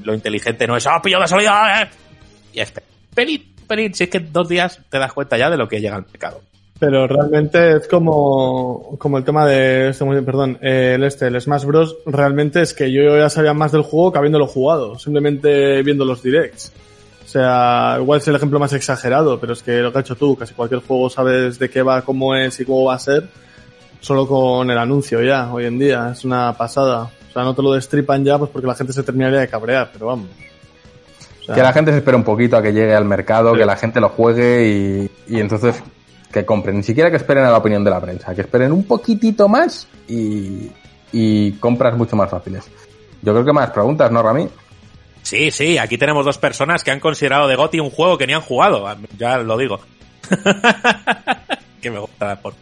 lo 0.04 0.14
inteligente 0.14 0.68
no 0.68 0.76
es, 0.76 0.88
ah, 0.88 1.02
pillo 1.02 1.20
de 1.20 1.28
salida, 1.28 1.84
eh", 1.84 1.90
y 2.54 2.60
es 2.60 2.74
pelín, 3.14 3.54
pelín, 3.68 3.94
si 3.94 4.06
es 4.06 4.10
que 4.10 4.18
en 4.18 4.34
dos 4.34 4.48
días 4.50 4.80
te 4.90 4.98
das 4.98 5.14
cuenta 5.14 5.38
ya 5.38 5.50
de 5.50 5.58
lo 5.58 5.68
que 5.68 5.80
llega 5.80 5.96
al 5.96 6.06
mercado. 6.06 6.42
Pero 6.86 7.08
realmente 7.08 7.78
es 7.78 7.88
como, 7.88 8.98
como 8.98 9.18
el 9.18 9.24
tema 9.24 9.46
de 9.46 9.88
este, 9.88 10.04
perdón, 10.22 10.58
eh, 10.62 10.96
el 10.96 11.06
este, 11.06 11.28
el 11.28 11.40
Smash 11.40 11.64
Bros. 11.64 11.96
Realmente 12.06 12.62
es 12.62 12.74
que 12.74 12.92
yo 12.92 13.18
ya 13.18 13.30
sabía 13.30 13.54
más 13.54 13.72
del 13.72 13.84
juego 13.84 14.12
que 14.12 14.18
habiéndolo 14.18 14.48
jugado, 14.48 15.00
simplemente 15.00 15.82
viendo 15.82 16.04
los 16.04 16.22
directs. 16.22 16.74
O 17.24 17.28
sea, 17.30 17.96
igual 18.02 18.20
es 18.20 18.28
el 18.28 18.36
ejemplo 18.36 18.60
más 18.60 18.74
exagerado, 18.74 19.40
pero 19.40 19.54
es 19.54 19.64
que 19.64 19.78
lo 19.80 19.94
que 19.94 20.00
has 20.00 20.04
hecho 20.04 20.18
tú, 20.18 20.36
casi 20.36 20.54
cualquier 20.54 20.82
juego 20.82 21.10
sabes 21.10 21.58
de 21.58 21.70
qué 21.70 21.82
va, 21.84 22.02
cómo 22.02 22.36
es 22.36 22.60
y 22.60 22.66
cómo 22.66 22.84
va 22.84 22.96
a 22.96 23.00
ser, 23.00 23.30
solo 24.02 24.28
con 24.28 24.70
el 24.70 24.78
anuncio 24.78 25.24
ya, 25.24 25.54
hoy 25.54 25.64
en 25.68 25.80
día, 25.80 26.10
es 26.12 26.26
una 26.26 26.52
pasada. 26.52 27.04
O 27.04 27.32
sea, 27.32 27.44
no 27.44 27.56
te 27.56 27.62
lo 27.62 27.72
destripan 27.72 28.26
ya, 28.26 28.38
pues 28.38 28.52
porque 28.52 28.68
la 28.68 28.76
gente 28.76 28.92
se 28.92 29.04
terminaría 29.04 29.40
de 29.40 29.48
cabrear, 29.48 29.90
pero 29.94 30.08
vamos. 30.08 30.28
O 31.44 31.46
sea, 31.46 31.56
Que 31.56 31.62
la 31.62 31.72
gente 31.72 31.92
se 31.92 32.00
espere 32.00 32.18
un 32.18 32.26
poquito 32.26 32.58
a 32.58 32.62
que 32.62 32.74
llegue 32.74 32.94
al 32.94 33.06
mercado, 33.06 33.54
que 33.54 33.66
la 33.66 33.78
gente 33.78 34.02
lo 34.02 34.10
juegue 34.10 34.68
y, 34.68 35.34
y 35.34 35.40
entonces 35.40 35.82
que 36.34 36.46
compren. 36.46 36.78
Ni 36.78 36.84
siquiera 36.84 37.10
que 37.10 37.18
esperen 37.18 37.46
a 37.46 37.52
la 37.52 37.58
opinión 37.58 37.84
de 37.84 37.92
la 37.92 38.02
prensa, 38.02 38.34
que 38.34 38.42
esperen 38.42 38.72
un 38.72 38.84
poquitito 38.84 39.48
más 39.48 39.88
y, 40.08 40.72
y 41.12 41.52
compras 41.54 41.96
mucho 41.96 42.16
más 42.16 42.30
fáciles. 42.30 42.70
Yo 43.22 43.32
creo 43.32 43.46
que 43.46 43.54
más 43.54 43.70
preguntas, 43.70 44.12
¿no, 44.12 44.22
Rami? 44.22 44.50
Sí, 45.22 45.52
sí, 45.52 45.78
aquí 45.78 45.98
tenemos 45.98 46.26
dos 46.26 46.38
personas 46.38 46.84
que 46.84 46.92
han 46.92 47.00
considerado 47.00 47.48
de 47.48 47.56
GOTY 47.56 47.80
un 47.80 47.92
juego 47.92 48.18
que 48.18 48.28
ni 48.28 48.34
han 48.34 48.42
jugado, 48.42 48.86
ya 49.18 49.38
lo 49.38 49.58
digo. 49.58 49.80
que 51.82 51.92
me 51.92 52.00
gusta 52.00 52.36
por 52.42 52.54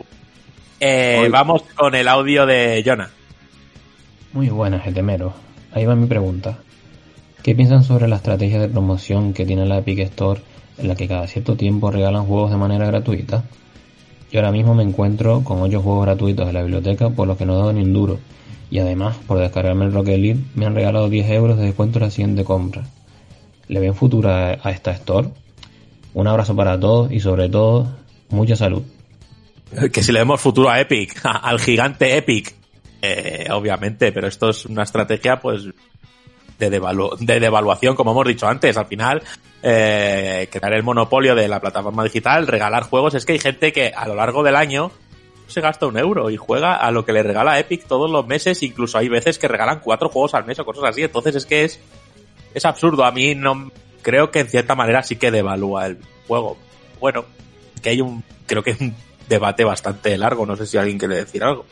eh, 0.79 1.29
Vamos 1.31 1.63
con 1.75 1.95
el 1.95 2.07
audio 2.07 2.45
de 2.45 2.83
Jonah. 2.85 3.09
Muy 4.33 4.49
buenas, 4.49 4.83
getemero. 4.83 5.33
Ahí 5.73 5.85
va 5.85 5.95
mi 5.95 6.07
pregunta. 6.07 6.57
¿Qué 7.43 7.55
piensan 7.55 7.83
sobre 7.83 8.07
la 8.07 8.17
estrategia 8.17 8.59
de 8.59 8.67
promoción 8.67 9.33
que 9.33 9.45
tiene 9.45 9.65
la 9.65 9.79
Epic 9.79 9.99
Store 9.99 10.41
en 10.77 10.87
la 10.87 10.95
que 10.95 11.07
cada 11.07 11.27
cierto 11.27 11.55
tiempo 11.55 11.89
regalan 11.89 12.25
juegos 12.25 12.51
de 12.51 12.57
manera 12.57 12.85
gratuita? 12.85 13.43
Yo 14.31 14.39
ahora 14.39 14.51
mismo 14.51 14.73
me 14.73 14.83
encuentro 14.83 15.43
con 15.43 15.61
8 15.61 15.81
juegos 15.81 16.05
gratuitos 16.05 16.47
en 16.47 16.53
la 16.53 16.61
biblioteca 16.61 17.09
por 17.09 17.27
los 17.27 17.37
que 17.37 17.45
no 17.45 17.53
he 17.53 17.57
dado 17.57 17.73
ni 17.73 17.81
un 17.83 17.93
duro. 17.93 18.19
Y 18.69 18.79
además, 18.79 19.17
por 19.27 19.37
descargarme 19.37 19.85
el 19.85 19.93
Rocket 19.93 20.17
League, 20.17 20.39
me 20.55 20.65
han 20.65 20.73
regalado 20.73 21.09
10 21.09 21.29
euros 21.31 21.57
de 21.57 21.65
descuento 21.65 21.99
en 21.99 22.05
la 22.05 22.11
siguiente 22.11 22.45
compra. 22.45 22.83
¿Le 23.67 23.79
ven 23.81 23.93
futuro 23.93 24.29
a, 24.29 24.57
a 24.63 24.71
esta 24.71 24.91
store? 24.91 25.27
Un 26.13 26.27
abrazo 26.27 26.55
para 26.55 26.79
todos 26.79 27.11
y 27.11 27.19
sobre 27.19 27.49
todo, 27.49 27.87
mucha 28.29 28.55
salud. 28.55 28.83
Que 29.91 30.03
si 30.03 30.11
le 30.11 30.19
vemos 30.19 30.39
futuro 30.41 30.69
a 30.69 30.79
Epic, 30.79 31.19
al 31.23 31.59
gigante 31.59 32.17
Epic. 32.17 32.53
Eh, 33.01 33.47
obviamente, 33.51 34.11
pero 34.11 34.27
esto 34.27 34.49
es 34.49 34.65
una 34.65 34.83
estrategia, 34.83 35.39
pues, 35.41 35.67
de, 36.69 36.79
devalu- 36.81 37.17
de 37.17 37.39
devaluación, 37.39 37.95
como 37.95 38.11
hemos 38.11 38.27
dicho 38.27 38.47
antes. 38.47 38.77
Al 38.77 38.85
final, 38.85 39.21
eh, 39.63 40.47
crear 40.51 40.73
el 40.73 40.83
monopolio 40.83 41.35
de 41.35 41.47
la 41.47 41.59
plataforma 41.59 42.03
digital, 42.03 42.47
regalar 42.47 42.83
juegos. 42.83 43.13
Es 43.15 43.25
que 43.25 43.33
hay 43.33 43.39
gente 43.39 43.73
que 43.73 43.91
a 43.95 44.07
lo 44.07 44.15
largo 44.15 44.43
del 44.43 44.55
año 44.55 44.91
se 45.47 45.59
gasta 45.59 45.85
un 45.87 45.97
euro 45.97 46.29
y 46.29 46.37
juega 46.37 46.75
a 46.75 46.91
lo 46.91 47.03
que 47.03 47.11
le 47.11 47.23
regala 47.23 47.59
Epic 47.59 47.85
todos 47.85 48.09
los 48.09 48.25
meses. 48.27 48.63
Incluso 48.63 48.97
hay 48.97 49.09
veces 49.09 49.37
que 49.37 49.47
regalan 49.47 49.81
cuatro 49.83 50.09
juegos 50.09 50.33
al 50.33 50.45
mes 50.45 50.59
o 50.59 50.65
cosas 50.65 50.85
así. 50.85 51.03
Entonces 51.03 51.35
es 51.35 51.45
que 51.45 51.63
es, 51.65 51.79
es 52.53 52.65
absurdo. 52.65 53.03
A 53.03 53.11
mí 53.11 53.35
no 53.35 53.69
creo 54.01 54.31
que 54.31 54.39
en 54.39 54.47
cierta 54.47 54.75
manera 54.75 55.03
sí 55.03 55.17
que 55.17 55.31
devalúa 55.31 55.87
el 55.87 55.97
juego. 56.27 56.57
Bueno, 56.99 57.25
que 57.81 57.89
hay 57.89 57.99
un, 58.01 58.23
creo 58.45 58.63
que 58.63 58.71
es 58.71 58.79
un 58.79 58.95
debate 59.27 59.63
bastante 59.63 60.17
largo. 60.17 60.45
No 60.45 60.55
sé 60.55 60.65
si 60.65 60.77
alguien 60.77 60.97
quiere 60.97 61.15
decir 61.15 61.43
algo. 61.43 61.65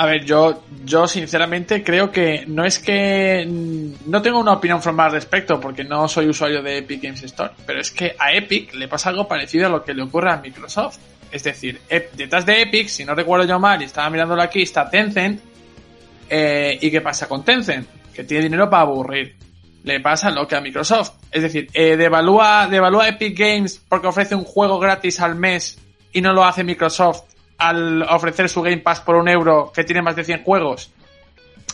A 0.00 0.06
ver, 0.06 0.24
yo, 0.24 0.62
yo 0.84 1.08
sinceramente 1.08 1.82
creo 1.82 2.12
que 2.12 2.44
no 2.46 2.64
es 2.64 2.78
que 2.78 3.44
mm, 3.44 4.08
no 4.08 4.22
tengo 4.22 4.38
una 4.38 4.52
opinión 4.52 4.80
formada 4.80 5.08
al 5.08 5.14
respecto 5.14 5.58
porque 5.58 5.82
no 5.82 6.06
soy 6.06 6.28
usuario 6.28 6.62
de 6.62 6.78
Epic 6.78 7.02
Games 7.02 7.24
Store, 7.24 7.50
pero 7.66 7.80
es 7.80 7.90
que 7.90 8.14
a 8.16 8.32
Epic 8.32 8.74
le 8.74 8.86
pasa 8.86 9.08
algo 9.08 9.26
parecido 9.26 9.66
a 9.66 9.70
lo 9.70 9.82
que 9.82 9.94
le 9.94 10.04
ocurre 10.04 10.30
a 10.30 10.36
Microsoft. 10.36 10.98
Es 11.32 11.42
decir, 11.42 11.80
detrás 12.14 12.46
de 12.46 12.62
Epic, 12.62 12.86
si 12.86 13.04
no 13.04 13.12
recuerdo 13.16 13.44
yo 13.44 13.58
mal, 13.58 13.82
y 13.82 13.86
estaba 13.86 14.08
mirándolo 14.08 14.40
aquí, 14.40 14.62
está 14.62 14.88
Tencent, 14.88 15.40
Eh, 16.30 16.78
¿Y 16.80 16.92
qué 16.92 17.00
pasa 17.00 17.26
con 17.26 17.44
Tencent? 17.44 17.88
Que 18.14 18.22
tiene 18.22 18.44
dinero 18.44 18.70
para 18.70 18.82
aburrir. 18.82 19.34
Le 19.82 19.98
pasa 19.98 20.30
lo 20.30 20.46
que 20.46 20.54
a 20.54 20.60
Microsoft. 20.60 21.14
Es 21.32 21.42
decir, 21.42 21.70
eh, 21.74 21.96
devalúa, 21.96 22.68
devalúa 22.70 23.08
Epic 23.08 23.36
Games 23.36 23.82
porque 23.88 24.06
ofrece 24.06 24.36
un 24.36 24.44
juego 24.44 24.78
gratis 24.78 25.18
al 25.18 25.34
mes 25.34 25.76
y 26.12 26.20
no 26.20 26.32
lo 26.32 26.44
hace 26.44 26.62
Microsoft 26.62 27.24
al 27.58 28.02
ofrecer 28.02 28.48
su 28.48 28.62
Game 28.62 28.78
Pass 28.78 29.00
por 29.00 29.16
un 29.16 29.28
euro 29.28 29.70
que 29.74 29.84
tiene 29.84 30.00
más 30.02 30.16
de 30.16 30.24
100 30.24 30.44
juegos. 30.44 30.90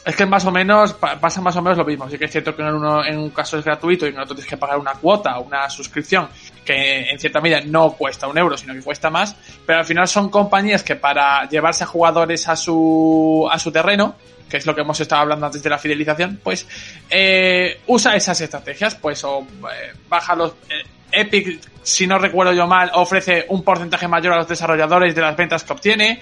Es 0.05 0.17
que 0.17 0.27
más 0.27 0.45
o 0.45 0.51
menos 0.51 0.93
pa- 0.93 1.19
pasa 1.19 1.41
más 1.41 1.57
o 1.57 1.63
menos 1.63 1.79
lo 1.79 1.85
mismo. 1.85 2.09
Sí 2.11 2.19
que 2.19 2.27
es 2.27 2.31
cierto 2.31 2.55
que 2.55 2.61
en, 2.63 2.75
uno, 2.75 3.03
en 3.05 3.19
un 3.19 3.31
caso 3.31 3.57
es 3.59 3.65
gratuito 3.65 4.05
y 4.07 4.11
en 4.11 4.19
otro 4.19 4.35
tienes 4.35 4.51
que 4.51 4.59
pagar 4.59 4.79
una 4.79 4.93
cuota, 4.95 5.39
una 5.39 5.71
suscripción, 5.71 6.29
que 6.63 7.09
en 7.11 7.19
cierta 7.19 7.41
medida 7.41 7.61
no 7.65 7.93
cuesta 7.93 8.27
un 8.27 8.37
euro, 8.37 8.57
sino 8.59 8.75
que 8.75 8.83
cuesta 8.83 9.09
más. 9.09 9.35
Pero 9.65 9.79
al 9.79 9.85
final 9.87 10.07
son 10.07 10.29
compañías 10.29 10.83
que 10.83 10.97
para 10.97 11.49
llevarse 11.49 11.85
a 11.85 11.87
jugadores 11.87 12.47
a 12.49 12.57
su, 12.57 13.49
a 13.51 13.59
su 13.59 13.73
terreno, 13.73 14.15
que 14.49 14.59
es 14.59 14.67
lo 14.67 14.75
que 14.75 14.83
hemos 14.83 15.01
estado 15.01 15.23
hablando 15.23 15.47
antes 15.47 15.63
de 15.63 15.71
la 15.71 15.79
fidelización, 15.79 16.41
pues 16.43 16.67
eh, 17.11 17.81
usa 17.87 18.15
esas 18.17 18.41
estrategias, 18.41 18.95
pues 18.95 19.25
o 19.25 19.41
eh, 19.41 19.93
baja 20.09 20.35
los... 20.35 20.53
eh, 20.69 20.85
Epic, 21.17 21.61
si 21.83 22.09
no 22.09 22.19
recuerdo 22.19 22.53
yo 22.53 22.67
mal, 22.67 22.91
ofrece 22.95 23.47
un 23.49 23.63
porcentaje 23.63 24.09
mayor 24.09 24.33
a 24.33 24.39
los 24.39 24.49
desarrolladores 24.49 25.15
de 25.15 25.21
las 25.21 25.37
ventas 25.37 25.63
que 25.63 25.73
obtiene 25.73 26.21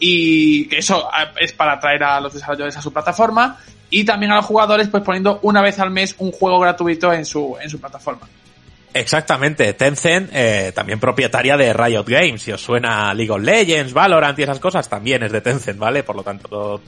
y 0.00 0.66
que 0.68 0.78
eso 0.78 1.08
ah, 1.12 1.32
es 1.38 1.52
para 1.52 1.74
atraer 1.74 2.02
a 2.02 2.20
los 2.20 2.34
desarrolladores 2.34 2.76
a 2.76 2.82
su 2.82 2.92
plataforma 2.92 3.60
y 3.88 4.04
también 4.04 4.32
a 4.32 4.36
los 4.36 4.46
jugadores 4.46 4.88
pues 4.88 5.04
poniendo 5.04 5.38
una 5.42 5.62
vez 5.62 5.78
al 5.78 5.90
mes 5.90 6.16
un 6.18 6.32
juego 6.32 6.58
gratuito 6.58 7.12
en 7.12 7.24
su, 7.24 7.56
en 7.60 7.70
su 7.70 7.80
plataforma. 7.80 8.28
Exactamente, 8.94 9.72
Tencent, 9.74 10.32
también 10.74 10.98
propietaria 10.98 11.56
de 11.56 11.72
Riot 11.72 12.04
Games. 12.04 12.42
Si 12.42 12.50
os 12.50 12.60
suena 12.60 13.14
League 13.14 13.30
of 13.30 13.42
Legends, 13.42 13.92
Valorant 13.92 14.38
y 14.38 14.42
esas 14.42 14.58
cosas, 14.58 14.88
también 14.88 15.22
es 15.22 15.30
de 15.30 15.40
Tencent, 15.40 15.78
¿vale? 15.78 16.02
Por 16.02 16.16
lo 16.16 16.24
tanto, 16.24 16.48
todo 16.48 16.80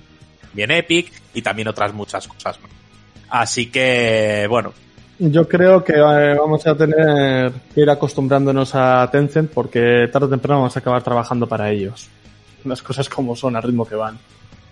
bien 0.54 0.70
Epic 0.70 1.12
y 1.34 1.42
también 1.42 1.68
otras 1.68 1.92
muchas 1.92 2.26
cosas. 2.28 2.58
Así 3.28 3.70
que, 3.70 4.46
bueno, 4.48 4.72
Yo 5.18 5.48
creo 5.48 5.82
que 5.84 5.94
eh, 5.94 6.34
vamos 6.38 6.66
a 6.66 6.76
tener 6.76 7.52
que 7.74 7.80
ir 7.80 7.90
acostumbrándonos 7.90 8.74
a 8.74 9.08
Tencent 9.10 9.50
porque 9.50 10.08
tarde 10.12 10.26
o 10.26 10.30
temprano 10.30 10.60
vamos 10.60 10.76
a 10.76 10.80
acabar 10.80 11.02
trabajando 11.02 11.46
para 11.46 11.70
ellos. 11.70 12.08
Las 12.64 12.82
cosas 12.82 13.08
como 13.08 13.36
son, 13.36 13.56
al 13.56 13.62
ritmo 13.62 13.86
que 13.86 13.94
van. 13.94 14.18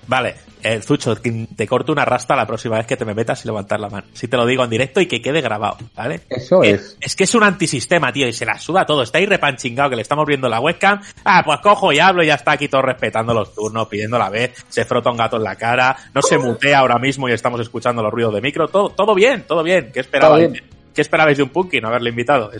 Vale, 0.06 0.34
eh, 0.62 0.80
Zucho, 0.80 1.16
te 1.16 1.66
corto 1.66 1.92
una 1.92 2.04
rasta 2.04 2.36
la 2.36 2.46
próxima 2.46 2.76
vez 2.76 2.86
que 2.86 2.96
te 2.96 3.04
me 3.04 3.14
metas 3.14 3.44
y 3.44 3.48
levantar 3.48 3.80
la 3.80 3.88
mano. 3.88 4.06
Si 4.12 4.28
te 4.28 4.36
lo 4.36 4.46
digo 4.46 4.64
en 4.64 4.70
directo 4.70 5.00
y 5.00 5.06
que 5.06 5.20
quede 5.20 5.40
grabado, 5.40 5.78
¿vale? 5.94 6.20
Eso 6.28 6.62
es. 6.62 6.96
Es 7.00 7.16
que 7.16 7.24
es 7.24 7.34
un 7.34 7.42
antisistema, 7.42 8.12
tío, 8.12 8.26
y 8.26 8.32
se 8.32 8.44
la 8.44 8.58
suda 8.58 8.84
todo. 8.84 9.02
Está 9.02 9.18
ahí 9.18 9.26
repanchingado 9.26 9.90
que 9.90 9.96
le 9.96 10.02
estamos 10.02 10.26
viendo 10.26 10.48
la 10.48 10.60
webcam. 10.60 11.00
Ah, 11.24 11.42
pues 11.44 11.60
cojo 11.60 11.92
y 11.92 11.98
hablo 11.98 12.22
y 12.22 12.26
ya 12.26 12.34
está 12.34 12.52
aquí 12.52 12.68
todo 12.68 12.82
respetando 12.82 13.34
los 13.34 13.54
turnos, 13.54 13.88
pidiendo 13.88 14.18
la 14.18 14.30
vez. 14.30 14.64
Se 14.68 14.84
frota 14.84 15.10
un 15.10 15.16
gato 15.16 15.36
en 15.36 15.44
la 15.44 15.56
cara. 15.56 15.96
No 16.14 16.22
se 16.22 16.38
mutea 16.38 16.80
ahora 16.80 16.98
mismo 16.98 17.28
y 17.28 17.32
estamos 17.32 17.60
escuchando 17.60 18.02
los 18.02 18.12
ruidos 18.12 18.34
de 18.34 18.40
micro. 18.40 18.68
Todo, 18.68 18.90
todo 18.90 19.14
bien, 19.14 19.44
todo 19.46 19.62
bien. 19.62 19.90
¿Qué 19.92 20.00
esperabais? 20.00 20.50
Bien. 20.50 20.64
¿Qué 20.94 21.00
esperabais 21.00 21.36
de 21.36 21.42
un 21.42 21.48
punky 21.48 21.80
no 21.80 21.88
haberle 21.88 22.10
invitado? 22.10 22.50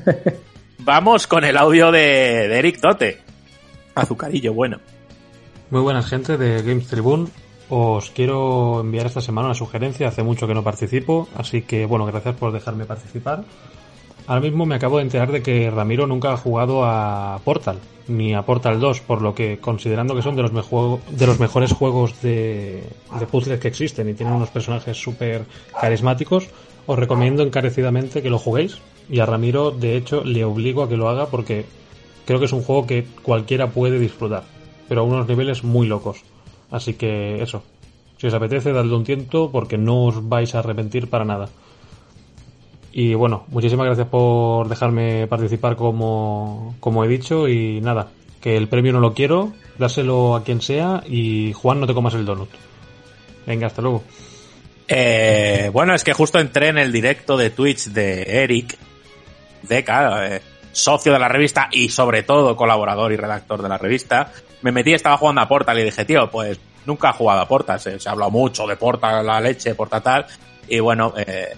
Vamos 0.78 1.26
con 1.26 1.44
el 1.44 1.56
audio 1.56 1.90
de, 1.90 2.48
de 2.48 2.58
Eric 2.58 2.80
Tote. 2.80 3.20
Azucarillo, 3.94 4.54
bueno. 4.54 4.78
Muy 5.70 5.80
buenas 5.82 6.06
gente 6.06 6.36
de 6.36 6.62
Games 6.62 6.86
Tribune. 6.88 7.28
Os 7.70 8.10
quiero 8.10 8.80
enviar 8.80 9.06
esta 9.06 9.20
semana 9.20 9.48
una 9.48 9.54
sugerencia. 9.54 10.08
Hace 10.08 10.22
mucho 10.22 10.46
que 10.46 10.54
no 10.54 10.64
participo, 10.64 11.28
así 11.36 11.62
que 11.62 11.84
bueno, 11.84 12.06
gracias 12.06 12.34
por 12.36 12.52
dejarme 12.52 12.86
participar. 12.86 13.44
Ahora 14.26 14.40
mismo 14.40 14.66
me 14.66 14.74
acabo 14.74 14.98
de 14.98 15.04
enterar 15.04 15.32
de 15.32 15.42
que 15.42 15.70
Ramiro 15.70 16.06
nunca 16.06 16.32
ha 16.32 16.36
jugado 16.36 16.84
a 16.84 17.40
Portal, 17.44 17.78
ni 18.08 18.34
a 18.34 18.42
Portal 18.42 18.78
2, 18.78 19.00
por 19.00 19.22
lo 19.22 19.34
que 19.34 19.58
considerando 19.58 20.14
que 20.14 20.22
son 20.22 20.36
de 20.36 20.42
los, 20.42 20.52
mejo- 20.52 21.00
de 21.10 21.26
los 21.26 21.40
mejores 21.40 21.72
juegos 21.72 22.20
de, 22.20 22.82
de 23.18 23.26
puzzles 23.26 23.58
que 23.58 23.68
existen 23.68 24.08
y 24.08 24.14
tienen 24.14 24.34
unos 24.34 24.50
personajes 24.50 24.98
súper 24.98 25.44
carismáticos, 25.80 26.46
os 26.86 26.98
recomiendo 26.98 27.42
encarecidamente 27.42 28.22
que 28.22 28.28
lo 28.30 28.38
juguéis. 28.38 28.78
Y 29.10 29.20
a 29.20 29.26
Ramiro, 29.26 29.70
de 29.70 29.96
hecho, 29.96 30.22
le 30.24 30.44
obligo 30.44 30.82
a 30.82 30.88
que 30.90 30.98
lo 30.98 31.08
haga 31.08 31.26
porque 31.26 31.64
creo 32.26 32.38
que 32.38 32.44
es 32.46 32.52
un 32.52 32.62
juego 32.62 32.86
que 32.86 33.06
cualquiera 33.22 33.68
puede 33.70 33.98
disfrutar, 33.98 34.44
pero 34.88 35.02
a 35.02 35.04
unos 35.04 35.28
niveles 35.28 35.64
muy 35.64 35.86
locos. 35.86 36.22
Así 36.70 36.94
que 36.94 37.42
eso, 37.42 37.62
si 38.18 38.26
os 38.26 38.34
apetece, 38.34 38.72
dadle 38.72 38.94
un 38.94 39.04
tiento 39.04 39.50
porque 39.50 39.78
no 39.78 40.04
os 40.04 40.28
vais 40.28 40.54
a 40.54 40.58
arrepentir 40.58 41.08
para 41.08 41.24
nada. 41.24 41.48
Y 42.92 43.14
bueno, 43.14 43.44
muchísimas 43.48 43.86
gracias 43.86 44.08
por 44.08 44.68
dejarme 44.68 45.26
participar 45.26 45.76
como, 45.76 46.74
como 46.80 47.04
he 47.04 47.08
dicho 47.08 47.48
y 47.48 47.80
nada, 47.80 48.08
que 48.40 48.56
el 48.56 48.68
premio 48.68 48.92
no 48.92 49.00
lo 49.00 49.14
quiero, 49.14 49.52
dáselo 49.78 50.34
a 50.34 50.42
quien 50.42 50.60
sea 50.60 51.02
y 51.06 51.52
Juan 51.52 51.80
no 51.80 51.86
te 51.86 51.94
comas 51.94 52.14
el 52.14 52.24
donut. 52.24 52.48
Venga, 53.46 53.68
hasta 53.68 53.82
luego. 53.82 54.02
Eh, 54.88 55.70
bueno, 55.72 55.94
es 55.94 56.02
que 56.02 56.12
justo 56.12 56.38
entré 56.38 56.68
en 56.68 56.78
el 56.78 56.90
directo 56.90 57.36
de 57.36 57.50
Twitch 57.50 57.88
de 57.88 58.22
Eric, 58.42 58.76
Deca, 59.62 60.36
eh, 60.36 60.42
socio 60.72 61.12
de 61.12 61.18
la 61.18 61.28
revista 61.28 61.68
y 61.70 61.90
sobre 61.90 62.22
todo 62.22 62.56
colaborador 62.56 63.12
y 63.12 63.16
redactor 63.16 63.62
de 63.62 63.68
la 63.68 63.78
revista. 63.78 64.32
Me 64.62 64.72
metí, 64.72 64.92
estaba 64.92 65.16
jugando 65.16 65.40
a 65.40 65.48
Portal 65.48 65.78
y 65.78 65.84
dije, 65.84 66.04
tío, 66.04 66.30
pues 66.30 66.58
nunca 66.84 67.10
he 67.10 67.12
jugado 67.12 67.40
a 67.40 67.48
Portal. 67.48 67.78
Se, 67.78 67.98
se 67.98 68.08
ha 68.08 68.12
hablado 68.12 68.30
mucho 68.30 68.66
de 68.66 68.76
Portal, 68.76 69.24
la 69.26 69.40
leche, 69.40 69.74
Portal 69.74 70.02
tal. 70.02 70.26
Y 70.68 70.80
bueno, 70.80 71.14
eh, 71.16 71.54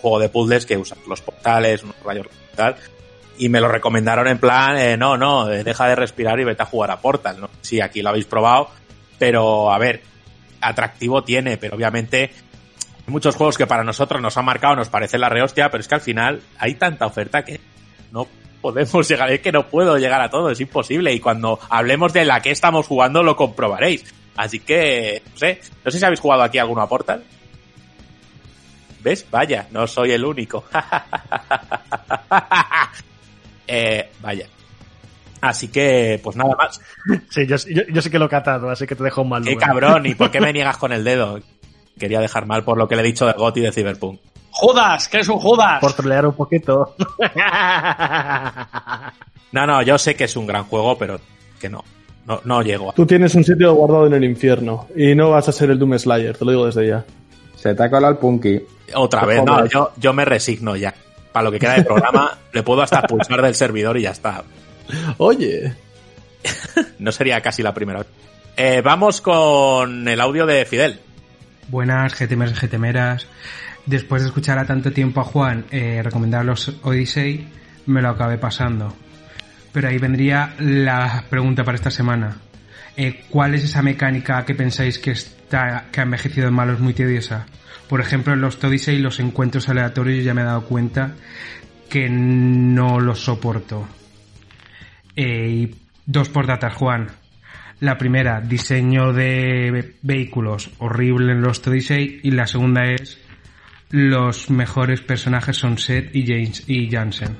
juego 0.00 0.18
de 0.18 0.28
puzzles 0.28 0.66
que 0.66 0.76
usa 0.76 0.96
los 1.08 1.20
portales, 1.22 1.82
unos 1.82 1.96
rayos 2.04 2.26
tal. 2.54 2.76
Y 3.38 3.48
me 3.48 3.60
lo 3.60 3.68
recomendaron 3.68 4.28
en 4.28 4.38
plan, 4.38 4.76
eh, 4.76 4.96
no, 4.96 5.16
no, 5.16 5.50
eh, 5.50 5.64
deja 5.64 5.88
de 5.88 5.96
respirar 5.96 6.38
y 6.38 6.44
vete 6.44 6.62
a 6.62 6.66
jugar 6.66 6.90
a 6.90 7.00
Portal. 7.00 7.40
¿no? 7.40 7.50
Sí, 7.62 7.80
aquí 7.80 8.02
lo 8.02 8.10
habéis 8.10 8.26
probado, 8.26 8.68
pero 9.18 9.72
a 9.72 9.78
ver, 9.78 10.02
atractivo 10.60 11.24
tiene, 11.24 11.56
pero 11.56 11.76
obviamente 11.76 12.30
muchos 13.06 13.34
juegos 13.34 13.58
que 13.58 13.66
para 13.66 13.84
nosotros 13.84 14.20
nos 14.20 14.36
han 14.36 14.44
marcado, 14.44 14.76
nos 14.76 14.88
parece 14.88 15.18
la 15.18 15.28
rehostia, 15.28 15.70
pero 15.70 15.80
es 15.80 15.88
que 15.88 15.94
al 15.94 16.00
final 16.00 16.42
hay 16.58 16.74
tanta 16.74 17.06
oferta 17.06 17.44
que 17.44 17.60
no 18.12 18.28
podemos 18.64 19.06
llegar, 19.06 19.30
es 19.30 19.40
que 19.40 19.52
no 19.52 19.68
puedo 19.68 19.98
llegar 19.98 20.22
a 20.22 20.30
todo, 20.30 20.48
es 20.48 20.58
imposible. 20.58 21.12
Y 21.12 21.20
cuando 21.20 21.60
hablemos 21.68 22.14
de 22.14 22.24
la 22.24 22.40
que 22.40 22.50
estamos 22.50 22.86
jugando 22.86 23.22
lo 23.22 23.36
comprobaréis. 23.36 24.02
Así 24.36 24.60
que, 24.60 25.22
no 25.32 25.38
sé, 25.38 25.60
no 25.84 25.90
sé 25.90 25.98
si 25.98 26.04
habéis 26.06 26.20
jugado 26.20 26.42
aquí 26.42 26.56
alguno 26.56 26.80
a 26.80 26.88
Portal. 26.88 27.22
¿Ves? 29.02 29.26
Vaya, 29.30 29.68
no 29.70 29.86
soy 29.86 30.12
el 30.12 30.24
único. 30.24 30.64
eh, 33.66 34.10
vaya. 34.22 34.46
Así 35.42 35.68
que, 35.68 36.18
pues 36.24 36.34
nada 36.34 36.56
más. 36.56 36.80
Sí, 37.28 37.46
yo, 37.46 37.56
yo, 37.68 37.82
yo 37.92 38.00
sé 38.00 38.10
que 38.10 38.18
lo 38.18 38.24
he 38.24 38.30
catado, 38.30 38.70
así 38.70 38.86
que 38.86 38.96
te 38.96 39.04
dejo 39.04 39.20
un 39.20 39.28
mal 39.28 39.44
Qué 39.44 39.52
lugar. 39.52 39.68
cabrón, 39.68 40.06
¿y 40.06 40.14
por 40.14 40.30
qué 40.30 40.40
me 40.40 40.52
niegas 40.54 40.78
con 40.78 40.90
el 40.90 41.04
dedo? 41.04 41.38
Quería 41.98 42.20
dejar 42.20 42.46
mal 42.46 42.64
por 42.64 42.78
lo 42.78 42.88
que 42.88 42.96
le 42.96 43.02
he 43.02 43.04
dicho 43.04 43.26
de 43.26 43.34
Gotti 43.34 43.60
de 43.60 43.72
Cyberpunk. 43.72 44.20
¡Judas! 44.54 45.08
¡Que 45.08 45.20
es 45.20 45.28
un 45.28 45.38
Judas! 45.38 45.80
Por 45.80 45.92
trolear 45.92 46.26
un 46.26 46.34
poquito. 46.34 46.94
No, 49.54 49.68
no, 49.68 49.82
yo 49.82 49.96
sé 49.98 50.16
que 50.16 50.24
es 50.24 50.34
un 50.36 50.48
gran 50.48 50.64
juego, 50.64 50.98
pero 50.98 51.20
que 51.60 51.68
no. 51.68 51.84
No, 52.26 52.40
no 52.42 52.60
llego. 52.60 52.92
Tú 52.92 53.06
tienes 53.06 53.36
un 53.36 53.44
sitio 53.44 53.72
guardado 53.72 54.08
en 54.08 54.14
el 54.14 54.24
infierno 54.24 54.88
y 54.96 55.14
no 55.14 55.30
vas 55.30 55.48
a 55.48 55.52
ser 55.52 55.70
el 55.70 55.78
Doom 55.78 55.96
Slayer, 55.96 56.36
te 56.36 56.44
lo 56.44 56.50
digo 56.50 56.66
desde 56.66 56.88
ya. 56.88 57.04
Se 57.54 57.72
te 57.72 57.84
ha 57.84 57.88
colado 57.88 58.14
el 58.14 58.18
punky. 58.18 58.60
Otra 58.96 59.24
vez, 59.24 59.44
no, 59.44 59.64
yo, 59.66 59.92
yo 59.96 60.12
me 60.12 60.24
resigno 60.24 60.74
ya. 60.74 60.92
Para 61.30 61.44
lo 61.44 61.52
que 61.52 61.60
queda 61.60 61.74
de 61.74 61.84
programa, 61.84 62.36
le 62.52 62.64
puedo 62.64 62.82
hasta 62.82 63.02
pulsar 63.02 63.42
del 63.42 63.54
servidor 63.54 63.96
y 63.96 64.02
ya 64.02 64.10
está. 64.10 64.42
Oye. 65.18 65.72
No 66.98 67.12
sería 67.12 67.40
casi 67.40 67.62
la 67.62 67.72
primera 67.72 68.00
vez. 68.00 68.08
Eh, 68.56 68.82
vamos 68.82 69.20
con 69.20 70.08
el 70.08 70.20
audio 70.20 70.46
de 70.46 70.64
Fidel. 70.64 70.98
Buenas 71.68 72.14
GTMeras 72.18 72.60
y 72.60 72.66
GTMeras. 72.66 73.26
Después 73.86 74.22
de 74.22 74.28
escuchar 74.28 74.58
a 74.58 74.64
tanto 74.64 74.92
tiempo 74.92 75.20
a 75.20 75.24
Juan 75.24 75.64
eh, 75.70 76.00
recomendar 76.02 76.44
los 76.44 76.68
Odyssey, 76.82 77.46
me 77.86 78.00
lo 78.00 78.08
acabé 78.10 78.38
pasando. 78.38 78.94
Pero 79.72 79.88
ahí 79.88 79.98
vendría 79.98 80.54
la 80.58 81.24
pregunta 81.28 81.64
para 81.64 81.76
esta 81.76 81.90
semana. 81.90 82.36
Eh, 82.96 83.24
¿Cuál 83.28 83.54
es 83.54 83.64
esa 83.64 83.82
mecánica 83.82 84.44
que 84.44 84.54
pensáis 84.54 84.98
que 84.98 85.10
está 85.10 85.86
que 85.92 86.00
ha 86.00 86.04
envejecido 86.04 86.48
en 86.48 86.54
malos 86.54 86.80
muy 86.80 86.94
tediosa? 86.94 87.46
Por 87.88 88.00
ejemplo, 88.00 88.32
en 88.32 88.40
los 88.40 88.62
Odyssey 88.62 88.98
los 88.98 89.20
encuentros 89.20 89.68
aleatorios 89.68 90.24
ya 90.24 90.32
me 90.32 90.40
he 90.40 90.44
dado 90.44 90.62
cuenta 90.64 91.12
que 91.90 92.08
no 92.08 93.00
los 93.00 93.18
soporto. 93.20 93.86
Eh, 95.16 95.74
dos 96.06 96.28
portatas, 96.28 96.74
Juan. 96.74 97.08
La 97.80 97.98
primera, 97.98 98.40
diseño 98.40 99.12
de 99.12 99.70
ve- 99.70 99.96
vehículos 100.02 100.70
horrible 100.78 101.32
en 101.32 101.42
los 101.42 101.66
Odyssey. 101.66 102.20
Y 102.22 102.30
la 102.30 102.46
segunda 102.46 102.84
es 102.86 103.18
los 103.90 104.50
mejores 104.50 105.00
personajes 105.00 105.56
son 105.56 105.78
Seth 105.78 106.14
y 106.14 106.26
James 106.26 106.64
y 106.66 106.90
Jansen. 106.90 107.36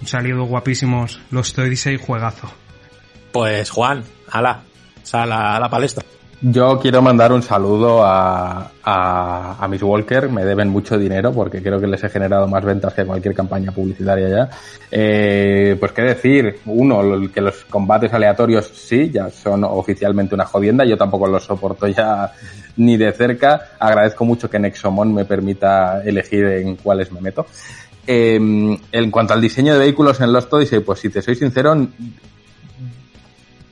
Un 0.00 0.06
saludo 0.06 0.44
guapísimos, 0.44 1.20
los 1.30 1.56
Odyssey 1.58 1.96
juegazo. 1.96 2.52
Pues 3.32 3.70
Juan, 3.70 4.04
ala, 4.30 4.62
sal 5.02 5.32
a 5.32 5.58
la 5.58 5.70
palestra. 5.70 6.04
Yo 6.42 6.78
quiero 6.78 7.00
mandar 7.00 7.32
un 7.32 7.42
saludo 7.42 8.04
a, 8.04 8.70
a, 8.84 9.66
Miss 9.68 9.82
Walker. 9.82 10.28
Me 10.28 10.44
deben 10.44 10.68
mucho 10.68 10.98
dinero 10.98 11.32
porque 11.32 11.62
creo 11.62 11.80
que 11.80 11.86
les 11.86 12.04
he 12.04 12.10
generado 12.10 12.46
más 12.46 12.62
ventas 12.62 12.92
que 12.92 13.06
cualquier 13.06 13.34
campaña 13.34 13.72
publicitaria 13.72 14.28
ya. 14.28 14.50
Eh, 14.90 15.76
pues 15.80 15.92
qué 15.92 16.02
decir, 16.02 16.60
uno, 16.66 17.02
que 17.32 17.40
los 17.40 17.64
combates 17.64 18.12
aleatorios 18.12 18.70
sí, 18.74 19.10
ya 19.10 19.30
son 19.30 19.64
oficialmente 19.64 20.34
una 20.34 20.44
jodienda. 20.44 20.84
Yo 20.84 20.98
tampoco 20.98 21.26
los 21.26 21.42
soporto 21.42 21.86
ya 21.88 22.30
ni 22.76 22.98
de 22.98 23.12
cerca. 23.12 23.70
Agradezco 23.78 24.26
mucho 24.26 24.50
que 24.50 24.58
Nexomon 24.58 25.14
me 25.14 25.24
permita 25.24 26.02
elegir 26.04 26.44
en 26.44 26.76
cuáles 26.76 27.10
me 27.12 27.22
meto. 27.22 27.46
Eh, 28.06 28.36
en 28.36 29.10
cuanto 29.10 29.32
al 29.32 29.40
diseño 29.40 29.72
de 29.72 29.78
vehículos 29.78 30.20
en 30.20 30.32
Lost 30.32 30.52
Odyssey, 30.52 30.80
pues 30.80 31.00
si 31.00 31.08
te 31.08 31.22
soy 31.22 31.34
sincero, 31.34 31.74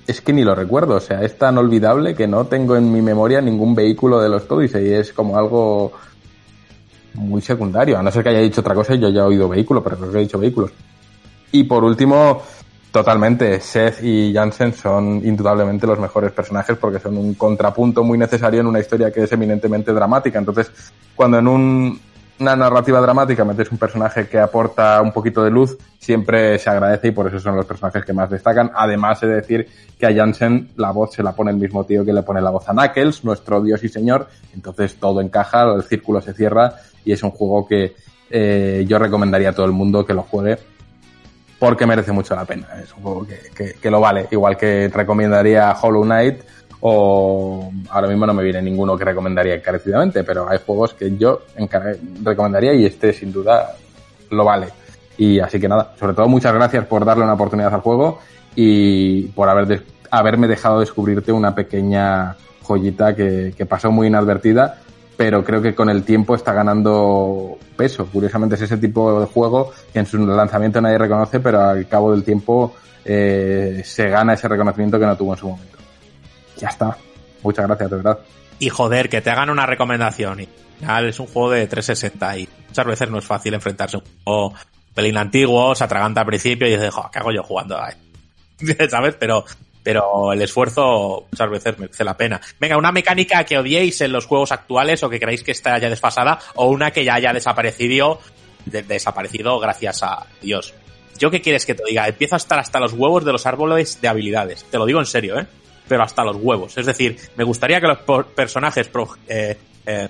es 0.07 0.21
que 0.21 0.33
ni 0.33 0.43
lo 0.45 0.55
recuerdo, 0.55 0.97
o 0.97 1.01
sea, 1.01 1.23
es 1.23 1.39
tan 1.39 1.57
olvidable 1.59 2.15
que 2.15 2.27
no 2.27 2.47
tengo 2.47 2.77
en 2.77 2.93
mi 2.93 3.03
memoria 3.03 3.41
ningún 3.41 3.75
vehículo 3.75 4.21
de 4.21 4.29
los 4.29 4.51
Odyssey, 4.51 4.93
es 4.93 5.13
como 5.13 5.37
algo 5.39 5.93
muy 7.15 7.41
secundario, 7.41 7.99
a 7.99 8.03
no 8.03 8.11
ser 8.11 8.23
que 8.23 8.31
haya 8.31 8.41
dicho 8.41 8.61
otra 8.61 8.75
cosa 8.75 8.95
y 8.95 8.99
yo 9.01 9.09
ya 9.09 9.21
he 9.23 9.25
oído 9.25 9.49
vehículo, 9.49 9.83
pero 9.83 9.97
creo 9.97 10.11
que 10.11 10.19
he 10.19 10.23
dicho 10.23 10.39
vehículos. 10.39 10.73
Y 11.53 11.65
por 11.65 11.85
último, 11.85 12.43
totalmente, 12.91 13.61
Seth 13.61 14.03
y 14.03 14.33
Jansen 14.35 14.73
son 14.75 15.23
indudablemente 15.25 15.87
los 15.87 15.99
mejores 15.99 16.33
personajes 16.33 16.77
porque 16.77 16.99
son 16.99 17.17
un 17.17 17.35
contrapunto 17.35 18.03
muy 18.03 18.19
necesario 18.19 18.61
en 18.61 18.67
una 18.67 18.81
historia 18.81 19.13
que 19.13 19.23
es 19.23 19.33
eminentemente 19.33 19.93
dramática. 19.93 20.39
Entonces, 20.39 20.71
cuando 21.15 21.39
en 21.39 21.49
un- 21.49 22.01
una 22.41 22.57
narrativa 22.57 23.01
dramática 23.01 23.45
metes 23.45 23.71
un 23.71 23.79
personaje 23.79 24.27
que 24.29 24.39
aporta 24.39 25.01
un 25.01 25.13
poquito 25.13 25.43
de 25.45 25.51
luz, 25.51 25.79
siempre 26.01 26.59
se 26.59 26.69
agradece 26.69 27.09
y 27.09 27.11
por 27.13 27.29
eso 27.29 27.39
son 27.39 27.55
los 27.57 27.65
personajes 27.65 28.05
que 28.05 28.13
más 28.13 28.29
destacan. 28.29 28.71
Además, 28.75 29.23
he 29.23 29.27
de 29.29 29.35
decir 29.37 29.69
que 29.99 30.07
a 30.07 30.15
Jansen 30.15 30.71
la 30.77 30.91
voz 30.91 31.13
se 31.15 31.23
la 31.23 31.33
pone 31.33 31.53
el 31.53 31.57
mismo 31.59 31.85
tío 31.85 32.05
que 32.05 32.13
le 32.13 32.23
pone 32.23 32.41
la 32.41 32.51
voz 32.51 32.69
a 32.69 32.73
Knuckles, 32.73 33.25
nuestro 33.25 33.63
dios 33.63 33.85
y 33.85 33.89
señor. 33.89 34.27
Entonces 34.55 34.97
todo 34.97 35.21
encaja, 35.21 35.63
el 35.75 35.85
círculo 35.85 36.21
se 36.21 36.35
cierra 36.35 36.75
y 37.05 37.13
es 37.13 37.23
un 37.23 37.31
juego 37.31 37.67
que 37.69 37.95
eh, 38.31 38.85
yo 38.89 38.99
recomendaría 38.99 39.51
a 39.51 39.53
todo 39.53 39.67
el 39.67 39.73
mundo 39.73 40.05
que 40.05 40.15
lo 40.15 40.23
juegue 40.23 40.59
porque 41.59 41.87
merece 41.87 42.13
mucho 42.13 42.35
la 42.35 42.45
pena. 42.45 42.67
Es 42.83 42.93
un 42.95 43.03
juego 43.03 43.27
que, 43.27 43.39
que- 43.55 43.75
que 43.75 43.91
lo 43.91 44.01
vale. 44.01 44.27
Igual 44.31 44.57
que 44.57 44.91
recomendaría 44.93 45.73
Hollow 45.81 46.03
Knight 46.03 46.41
o 46.87 47.73
ahora 47.89 48.09
mismo 48.09 48.27
no 48.27 48.35
me 48.35 48.43
viene 48.43 48.61
ninguno 48.61 48.95
que 48.95 49.07
recomendaría 49.07 49.55
encarecidamente, 49.55 50.23
pero 50.23 50.47
hay 50.51 50.59
juegos 50.59 50.93
que 50.93 51.17
yo 51.17 51.41
recomendaría 52.23 52.75
y 52.75 52.85
este 52.85 53.15
sin 53.15 53.33
duda 53.33 53.75
lo 54.29 54.45
vale. 54.45 54.67
Y 55.17 55.41
así 55.41 55.59
que 55.59 55.67
nada, 55.67 55.95
sobre 55.99 56.13
todo 56.13 56.29
muchas 56.29 56.53
gracias 56.53 56.85
por 56.85 57.07
darle 57.07 57.25
una 57.25 57.33
oportunidad 57.33 57.73
al 57.73 57.81
juego 57.81 58.19
y 58.55 59.29
por 59.29 59.49
haber 59.49 59.83
haberme 60.11 60.47
dejado 60.47 60.81
descubrirte 60.81 61.33
una 61.33 61.55
pequeña 61.55 62.37
joyita 62.63 63.17
que, 63.17 63.55
que 63.57 63.65
pasó 63.65 63.91
muy 63.91 64.09
inadvertida, 64.09 64.77
pero 65.17 65.43
creo 65.43 65.63
que 65.63 65.75
con 65.75 65.89
el 65.89 66.03
tiempo 66.03 66.35
está 66.35 66.53
ganando 66.53 67.57
peso. 67.79 68.07
Curiosamente 68.13 68.57
es 68.57 68.61
ese 68.61 68.77
tipo 68.77 69.21
de 69.21 69.27
juego 69.27 69.73
que 69.91 70.01
en 70.01 70.07
su 70.07 70.19
lanzamiento 70.19 70.83
nadie 70.83 70.99
reconoce, 70.99 71.41
pero 71.41 71.63
al 71.63 71.89
cabo 71.89 72.13
del 72.13 72.25
tiempo 72.25 72.75
eh, 73.07 73.81
se 73.87 74.11
gana 74.11 74.35
ese 74.35 74.49
reconocimiento 74.49 74.99
que 74.99 75.07
no 75.07 75.17
tuvo 75.17 75.33
en 75.33 75.39
su 75.39 75.49
momento. 75.49 75.84
Ya 76.65 76.71
está. 76.71 76.97
Muchas 77.43 77.67
gracias, 77.67 77.91
de 77.91 77.97
verdad. 77.97 78.19
Y 78.59 78.69
joder, 78.71 79.09
que 79.09 79.21
te 79.21 79.31
hagan 79.31 79.51
una 79.51 79.67
recomendación. 79.67 80.41
Y 80.41 80.49
es 81.07 81.21
un 81.21 81.27
juego 81.27 81.51
de 81.51 81.67
360 81.67 82.39
y 82.39 82.49
muchas 82.69 82.87
veces 82.87 83.11
no 83.11 83.19
es 83.19 83.25
fácil 83.25 83.55
enfrentarse 83.55 83.97
a 83.97 84.01
un 84.01 84.05
juego 84.25 84.55
pelín 84.95 85.17
antiguo, 85.17 85.75
se 85.75 85.85
atraganta 85.85 86.21
al 86.21 86.27
principio 86.27 86.67
y 86.67 86.71
dices, 86.73 86.93
"Jo, 86.95 87.11
¿qué 87.13 87.19
hago 87.19 87.33
yo 87.33 87.43
jugando? 87.43 87.77
¿Sabes? 88.91 89.17
Pero, 89.19 89.45
pero 89.83 90.33
el 90.33 90.41
esfuerzo 90.41 91.27
muchas 91.31 91.51
veces 91.51 91.79
merece 91.79 92.05
la 92.05 92.17
pena. 92.17 92.41
Venga, 92.61 92.77
una 92.79 92.93
mecánica 92.93 93.45
que 93.45 93.59
odiéis 93.59 94.01
en 94.01 94.13
los 94.13 94.27
juegos 94.27 94.53
actuales 94.53 95.03
o 95.03 95.11
que 95.11 95.19
creáis 95.21 95.43
que 95.43 95.53
está 95.53 95.77
ya 95.79 95.91
desfasada 95.91 96.39
o 96.55 96.69
una 96.69 96.91
que 96.93 97.05
ya 97.05 97.15
haya 97.15 97.33
desaparecido, 97.33 98.21
de- 98.67 98.83
desaparecido 98.83 99.59
gracias 99.59 100.03
a 100.03 100.27
Dios. 100.41 100.73
¿Yo 101.19 101.31
qué 101.31 101.41
quieres 101.41 101.67
que 101.67 101.75
te 101.75 101.83
diga? 101.87 102.09
Empiezo 102.09 102.37
a 102.37 102.39
estar 102.39 102.59
hasta 102.59 102.81
los 102.81 102.93
huevos 102.93 103.25
de 103.25 103.33
los 103.33 103.47
árboles 103.47 104.01
de 104.01 104.09
habilidades. 104.09 104.65
Te 104.65 104.79
lo 104.79 104.87
digo 104.87 105.01
en 105.01 105.07
serio, 105.07 105.39
¿eh? 105.39 105.47
Pero 105.89 106.03
hasta 106.03 106.25
los 106.25 106.37
huevos. 106.37 106.77
Es 106.79 106.87
decir, 106.87 107.17
me 107.37 107.45
gustaría 107.45 107.81
que 107.81 107.87
los 107.87 107.99
personajes 108.35 108.89
pro- 108.89 109.17
eh, 109.29 109.57
eh, 109.87 110.09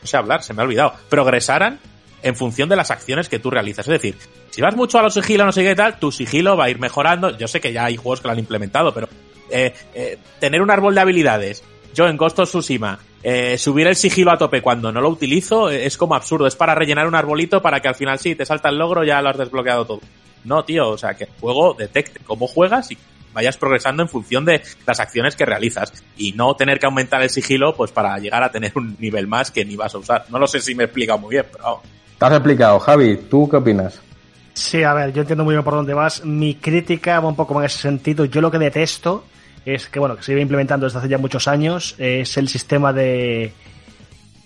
no 0.00 0.06
sé 0.06 0.16
hablar, 0.16 0.42
se 0.42 0.54
me 0.54 0.62
ha 0.62 0.64
olvidado, 0.64 0.92
progresaran 1.08 1.80
en 2.22 2.36
función 2.36 2.68
de 2.68 2.76
las 2.76 2.90
acciones 2.90 3.28
que 3.28 3.38
tú 3.38 3.50
realizas. 3.50 3.86
Es 3.86 3.92
decir, 3.92 4.16
si 4.50 4.62
vas 4.62 4.76
mucho 4.76 4.98
a 4.98 5.02
los 5.02 5.14
sigilo, 5.14 5.44
no 5.44 5.52
sé 5.52 5.62
qué 5.64 5.74
tal, 5.74 5.98
tu 5.98 6.12
sigilo 6.12 6.56
va 6.56 6.64
a 6.66 6.70
ir 6.70 6.78
mejorando. 6.78 7.36
Yo 7.36 7.48
sé 7.48 7.60
que 7.60 7.72
ya 7.72 7.84
hay 7.86 7.96
juegos 7.96 8.20
que 8.20 8.28
lo 8.28 8.32
han 8.32 8.38
implementado, 8.38 8.94
pero 8.94 9.08
eh, 9.50 9.74
eh, 9.94 10.18
tener 10.38 10.62
un 10.62 10.70
árbol 10.70 10.94
de 10.94 11.00
habilidades, 11.00 11.62
yo 11.94 12.06
en 12.06 12.16
Ghost 12.16 12.38
of 12.38 12.48
Tsushima, 12.48 12.98
eh, 13.22 13.56
subir 13.58 13.86
el 13.86 13.96
sigilo 13.96 14.30
a 14.30 14.36
tope 14.38 14.60
cuando 14.62 14.92
no 14.92 15.00
lo 15.00 15.08
utilizo 15.08 15.70
eh, 15.70 15.86
es 15.86 15.96
como 15.96 16.14
absurdo. 16.14 16.46
Es 16.46 16.56
para 16.56 16.74
rellenar 16.74 17.06
un 17.08 17.14
arbolito 17.14 17.60
para 17.60 17.80
que 17.80 17.88
al 17.88 17.94
final 17.94 18.18
sí, 18.18 18.34
te 18.34 18.46
salta 18.46 18.68
el 18.68 18.78
logro, 18.78 19.04
ya 19.04 19.20
lo 19.20 19.30
has 19.30 19.38
desbloqueado 19.38 19.84
todo. 19.84 20.00
No, 20.44 20.64
tío, 20.64 20.90
o 20.90 20.98
sea, 20.98 21.14
que 21.14 21.24
el 21.24 21.30
juego 21.40 21.74
detecte 21.74 22.20
cómo 22.24 22.46
juegas 22.46 22.90
y 22.90 22.98
vayas 23.34 23.56
progresando 23.56 24.02
en 24.02 24.08
función 24.08 24.44
de 24.44 24.62
las 24.86 25.00
acciones 25.00 25.36
que 25.36 25.44
realizas 25.44 25.92
y 26.16 26.32
no 26.32 26.54
tener 26.54 26.78
que 26.78 26.86
aumentar 26.86 27.22
el 27.22 27.30
sigilo 27.30 27.74
pues 27.74 27.90
para 27.90 28.16
llegar 28.18 28.42
a 28.42 28.50
tener 28.50 28.72
un 28.76 28.96
nivel 28.98 29.26
más 29.26 29.50
que 29.50 29.64
ni 29.64 29.76
vas 29.76 29.94
a 29.94 29.98
usar. 29.98 30.24
No 30.30 30.38
lo 30.38 30.46
sé 30.46 30.60
si 30.60 30.74
me 30.74 30.84
he 30.84 30.86
explicado 30.86 31.18
muy 31.18 31.30
bien, 31.30 31.44
pero. 31.52 31.82
Te 32.18 32.24
has 32.24 32.32
explicado, 32.32 32.78
Javi. 32.78 33.16
¿Tú 33.28 33.48
qué 33.48 33.56
opinas? 33.56 34.00
Sí, 34.54 34.84
a 34.84 34.94
ver, 34.94 35.12
yo 35.12 35.22
entiendo 35.22 35.44
muy 35.44 35.54
bien 35.54 35.64
por 35.64 35.74
dónde 35.74 35.94
vas. 35.94 36.24
Mi 36.24 36.54
crítica 36.54 37.18
va 37.18 37.28
un 37.28 37.36
poco 37.36 37.58
en 37.58 37.66
ese 37.66 37.78
sentido. 37.78 38.24
Yo 38.24 38.40
lo 38.40 38.50
que 38.52 38.58
detesto 38.58 39.24
es 39.64 39.88
que, 39.88 39.98
bueno, 39.98 40.16
que 40.16 40.22
se 40.22 40.32
lleva 40.32 40.42
implementando 40.42 40.86
desde 40.86 40.98
hace 40.98 41.08
ya 41.08 41.18
muchos 41.18 41.48
años, 41.48 41.96
es 41.98 42.36
el 42.36 42.48
sistema 42.48 42.92
de, 42.92 43.52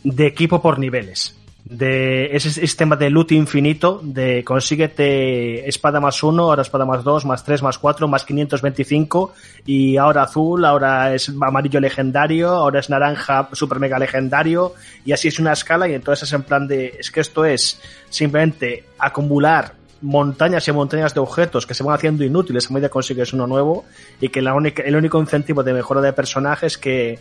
de 0.05 0.26
equipo 0.26 0.62
por 0.62 0.78
niveles. 0.78 1.38
De 1.70 2.34
ese 2.34 2.50
sistema 2.50 2.97
de 2.97 3.10
loot 3.10 3.32
infinito, 3.32 4.00
de 4.02 4.42
consíguete 4.42 5.68
espada 5.68 6.00
más 6.00 6.22
uno, 6.22 6.44
ahora 6.44 6.62
espada 6.62 6.86
más 6.86 7.05
dos, 7.05 7.26
más 7.26 7.44
tres, 7.44 7.62
más 7.62 7.78
cuatro, 7.78 8.08
más 8.08 8.24
525, 8.24 9.34
y 9.66 9.98
ahora 9.98 10.22
azul, 10.22 10.64
ahora 10.64 11.14
es 11.14 11.28
amarillo 11.28 11.78
legendario, 11.78 12.48
ahora 12.48 12.80
es 12.80 12.88
naranja 12.88 13.50
super 13.52 13.80
mega 13.80 13.98
legendario, 13.98 14.72
y 15.05 15.12
así 15.12 15.28
es 15.28 15.38
una 15.38 15.52
escala, 15.52 15.86
y 15.86 15.92
entonces 15.92 16.26
es 16.26 16.32
en 16.32 16.42
plan 16.42 16.66
de, 16.66 16.97
es 16.98 17.10
que 17.10 17.20
esto 17.20 17.44
es 17.44 17.78
simplemente 18.08 18.84
acumular 18.98 19.74
montañas 20.00 20.66
y 20.68 20.72
montañas 20.72 21.12
de 21.12 21.20
objetos 21.20 21.66
que 21.66 21.74
se 21.74 21.82
van 21.82 21.94
haciendo 21.94 22.24
inútiles 22.24 22.70
a 22.70 22.72
medida 22.72 22.88
que 22.88 22.92
consigues 22.92 23.32
uno 23.32 23.47
nuevo 23.47 23.84
y 24.20 24.28
que 24.28 24.40
la 24.40 24.55
única, 24.55 24.82
el 24.82 24.97
único 24.97 25.20
incentivo 25.20 25.62
de 25.62 25.72
mejora 25.72 26.00
de 26.00 26.12
personaje 26.12 26.66
es 26.66 26.78
que 26.78 27.18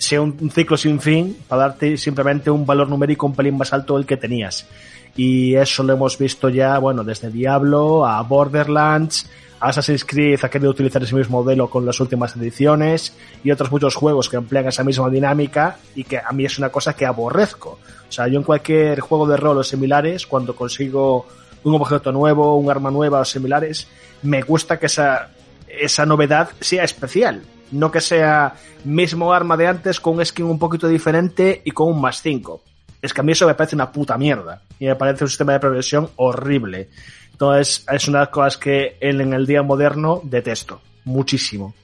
sea 0.00 0.22
un, 0.22 0.50
ciclo 0.50 0.78
sin 0.78 0.98
fin 0.98 1.36
para 1.46 1.68
darte 1.68 1.98
simplemente 1.98 2.50
un 2.50 2.64
valor 2.64 2.88
numérico 2.88 3.26
un 3.26 3.34
pelín 3.34 3.58
más 3.58 3.72
alto 3.72 3.96
del 3.96 4.06
que 4.06 4.16
tenías. 4.16 4.66
Y 5.14 5.54
eso 5.56 5.82
lo 5.82 5.92
hemos 5.92 6.16
visto 6.16 6.48
ya, 6.48 6.78
bueno, 6.78 7.04
desde 7.04 7.30
Diablo 7.30 8.06
a 8.06 8.22
Borderlands, 8.22 9.28
Assassin's 9.60 10.06
Creed 10.06 10.40
ha 10.42 10.48
querido 10.48 10.70
utilizar 10.70 11.02
ese 11.02 11.14
mismo 11.14 11.42
modelo 11.42 11.68
con 11.68 11.84
las 11.84 12.00
últimas 12.00 12.34
ediciones 12.34 13.14
y 13.44 13.50
otros 13.50 13.70
muchos 13.70 13.94
juegos 13.94 14.30
que 14.30 14.36
emplean 14.36 14.68
esa 14.68 14.84
misma 14.84 15.10
dinámica 15.10 15.76
y 15.94 16.04
que 16.04 16.16
a 16.16 16.32
mí 16.32 16.46
es 16.46 16.58
una 16.58 16.70
cosa 16.70 16.94
que 16.94 17.04
aborrezco. 17.04 17.78
O 18.08 18.12
sea, 18.12 18.26
yo 18.26 18.38
en 18.38 18.44
cualquier 18.44 19.00
juego 19.00 19.26
de 19.26 19.36
rol 19.36 19.58
o 19.58 19.62
similares, 19.62 20.26
cuando 20.26 20.56
consigo 20.56 21.26
un 21.62 21.74
objeto 21.74 22.10
nuevo, 22.10 22.56
un 22.56 22.70
arma 22.70 22.90
nueva 22.90 23.20
o 23.20 23.24
similares, 23.26 23.86
me 24.22 24.40
gusta 24.40 24.78
que 24.78 24.86
esa, 24.86 25.28
esa 25.68 26.06
novedad 26.06 26.48
sea 26.58 26.84
especial. 26.84 27.42
No 27.72 27.90
que 27.90 28.00
sea 28.00 28.54
mismo 28.84 29.32
arma 29.32 29.56
de 29.56 29.66
antes 29.66 30.00
con 30.00 30.16
un 30.16 30.24
skin 30.24 30.46
un 30.46 30.58
poquito 30.58 30.88
diferente 30.88 31.62
y 31.64 31.70
con 31.70 31.88
un 31.88 32.00
más 32.00 32.20
5. 32.22 32.62
Es 33.02 33.14
que 33.14 33.20
a 33.20 33.24
mí 33.24 33.32
eso 33.32 33.46
me 33.46 33.54
parece 33.54 33.76
una 33.76 33.90
puta 33.90 34.18
mierda. 34.18 34.62
Y 34.78 34.86
me 34.86 34.96
parece 34.96 35.24
un 35.24 35.30
sistema 35.30 35.52
de 35.52 35.60
progresión 35.60 36.10
horrible. 36.16 36.90
Entonces, 37.32 37.86
es 37.90 38.08
una 38.08 38.18
de 38.18 38.24
las 38.24 38.32
cosas 38.32 38.58
que 38.58 38.96
en, 39.00 39.32
el 39.32 39.46
día 39.46 39.62
moderno 39.62 40.20
detesto. 40.22 40.80
Muchísimo. 41.04 41.74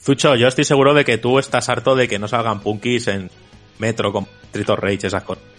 Zucho, 0.00 0.36
yo 0.36 0.46
estoy 0.46 0.64
seguro 0.64 0.94
de 0.94 1.04
que 1.04 1.18
tú 1.18 1.38
estás 1.40 1.68
harto 1.68 1.96
de 1.96 2.06
que 2.06 2.20
no 2.20 2.28
salgan 2.28 2.60
punkis 2.60 3.08
en 3.08 3.28
Metro 3.78 4.12
con 4.12 4.28
Street 4.44 4.70
of 4.70 4.78
Rage, 4.78 5.08
esas 5.08 5.24
cosas. 5.24 5.55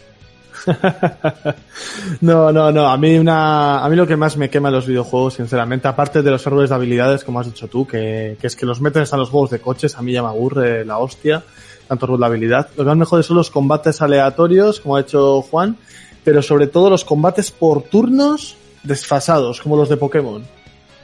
No, 2.22 2.52
no, 2.52 2.72
no. 2.72 2.88
A 2.88 2.98
mí 2.98 3.18
una, 3.18 3.84
a 3.84 3.90
mí 3.90 3.96
lo 3.96 4.08
que 4.08 4.16
más 4.16 4.38
me 4.38 4.50
quema 4.50 4.70
en 4.70 4.76
los 4.76 4.88
videojuegos, 4.88 5.36
sinceramente, 5.36 5.88
aparte 5.88 6.22
de 6.22 6.32
los 6.32 6.46
árboles 6.48 6.70
de 6.70 6.76
habilidades, 6.76 7.24
como 7.24 7.40
has 7.40 7.48
dicho 7.48 7.68
tú, 7.68 7.86
que, 7.86 8.38
es 8.42 8.56
que 8.56 8.66
los 8.66 8.82
meten 8.82 9.04
hasta 9.04 9.18
los 9.18 9.30
juegos 9.30 9.52
de 9.52 9.60
coches, 9.60 9.96
a 9.96 10.02
mí 10.02 10.12
ya 10.12 10.22
me 10.22 10.30
aburre 10.30 10.86
la 10.86 10.98
hostia, 10.98 11.44
tanto 11.88 12.06
árbol 12.06 12.20
de 12.20 12.26
habilidad. 12.26 12.70
Lo 12.76 12.84
que 12.84 12.90
más 12.90 12.98
mejores 12.98 13.26
son 13.26 13.38
los 13.38 13.52
combates 13.52 14.02
aleatorios, 14.02 14.80
como 14.80 14.96
ha 14.96 15.02
hecho 15.02 15.42
Juan, 15.44 15.78
pero 16.24 16.42
sobre 16.42 16.68
todo 16.68 16.90
los 16.90 17.06
combates 17.06 17.52
por 17.52 17.84
turnos 17.84 18.58
desfasados, 18.84 19.62
como 19.62 19.78
los 19.78 19.90
de 19.90 19.98
Pokémon. 19.98 20.44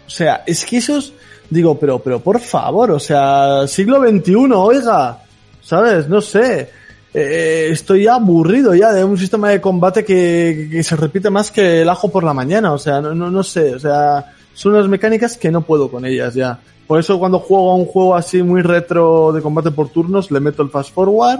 O 0.05 0.09
sea, 0.09 0.43
es 0.45 0.65
que 0.65 0.77
esos, 0.77 1.13
digo, 1.49 1.77
pero, 1.79 1.99
pero 1.99 2.19
por 2.19 2.39
favor, 2.39 2.91
o 2.91 2.99
sea, 2.99 3.67
siglo 3.67 4.01
XXI, 4.01 4.35
oiga, 4.53 5.19
¿sabes? 5.61 6.07
No 6.09 6.21
sé. 6.21 6.82
Eh, 7.13 7.67
estoy 7.71 8.07
aburrido 8.07 8.73
ya 8.73 8.91
de 8.91 9.03
un 9.03 9.17
sistema 9.17 9.49
de 9.49 9.61
combate 9.61 10.03
que, 10.03 10.67
que 10.71 10.83
se 10.83 10.95
repite 10.95 11.29
más 11.29 11.51
que 11.51 11.81
el 11.81 11.89
ajo 11.89 12.09
por 12.09 12.23
la 12.23 12.33
mañana, 12.33 12.73
o 12.73 12.77
sea, 12.79 13.01
no, 13.01 13.13
no, 13.13 13.29
no 13.29 13.43
sé, 13.43 13.75
o 13.75 13.79
sea, 13.79 14.33
son 14.53 14.73
unas 14.73 14.87
mecánicas 14.87 15.37
que 15.37 15.51
no 15.51 15.61
puedo 15.61 15.91
con 15.91 16.05
ellas 16.05 16.33
ya. 16.33 16.59
Por 16.87 16.99
eso 16.99 17.19
cuando 17.19 17.39
juego 17.39 17.71
a 17.71 17.75
un 17.75 17.85
juego 17.85 18.15
así 18.15 18.41
muy 18.41 18.61
retro 18.61 19.31
de 19.31 19.41
combate 19.41 19.71
por 19.71 19.89
turnos, 19.89 20.31
le 20.31 20.39
meto 20.39 20.63
el 20.63 20.69
fast 20.69 20.91
forward 20.93 21.39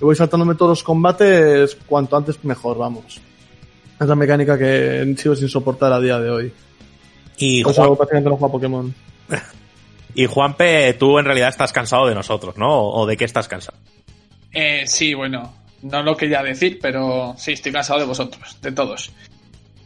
y 0.00 0.04
voy 0.04 0.16
saltándome 0.16 0.54
todos 0.56 0.70
los 0.70 0.82
combates 0.82 1.76
cuanto 1.86 2.16
antes 2.16 2.44
mejor, 2.44 2.76
vamos. 2.78 3.20
Es 4.00 4.08
la 4.08 4.16
mecánica 4.16 4.58
que 4.58 5.14
sigo 5.16 5.36
sin 5.36 5.48
soportar 5.48 5.92
a 5.92 6.00
día 6.00 6.18
de 6.18 6.30
hoy. 6.30 6.52
Y 7.38 7.62
Por 7.62 7.72
eso 7.72 7.82
Juan- 7.84 7.96
prácticamente 7.96 8.30
no 8.30 8.36
juego 8.36 8.46
a 8.48 8.52
Pokémon. 8.52 8.94
Y 10.14 10.26
Juanpe, 10.26 10.92
tú 10.92 11.18
en 11.18 11.24
realidad 11.24 11.48
estás 11.48 11.72
cansado 11.72 12.06
de 12.06 12.14
nosotros, 12.14 12.58
¿no? 12.58 12.86
¿O 12.90 13.06
de 13.06 13.16
qué 13.16 13.24
estás 13.24 13.48
cansado? 13.48 13.78
Eh, 14.52 14.84
sí, 14.86 15.14
bueno, 15.14 15.54
no 15.82 16.02
lo 16.02 16.16
quería 16.16 16.42
decir, 16.42 16.78
pero 16.80 17.34
sí, 17.36 17.52
estoy 17.52 17.72
cansado 17.72 18.00
de 18.00 18.06
vosotros, 18.06 18.56
de 18.60 18.72
todos. 18.72 19.12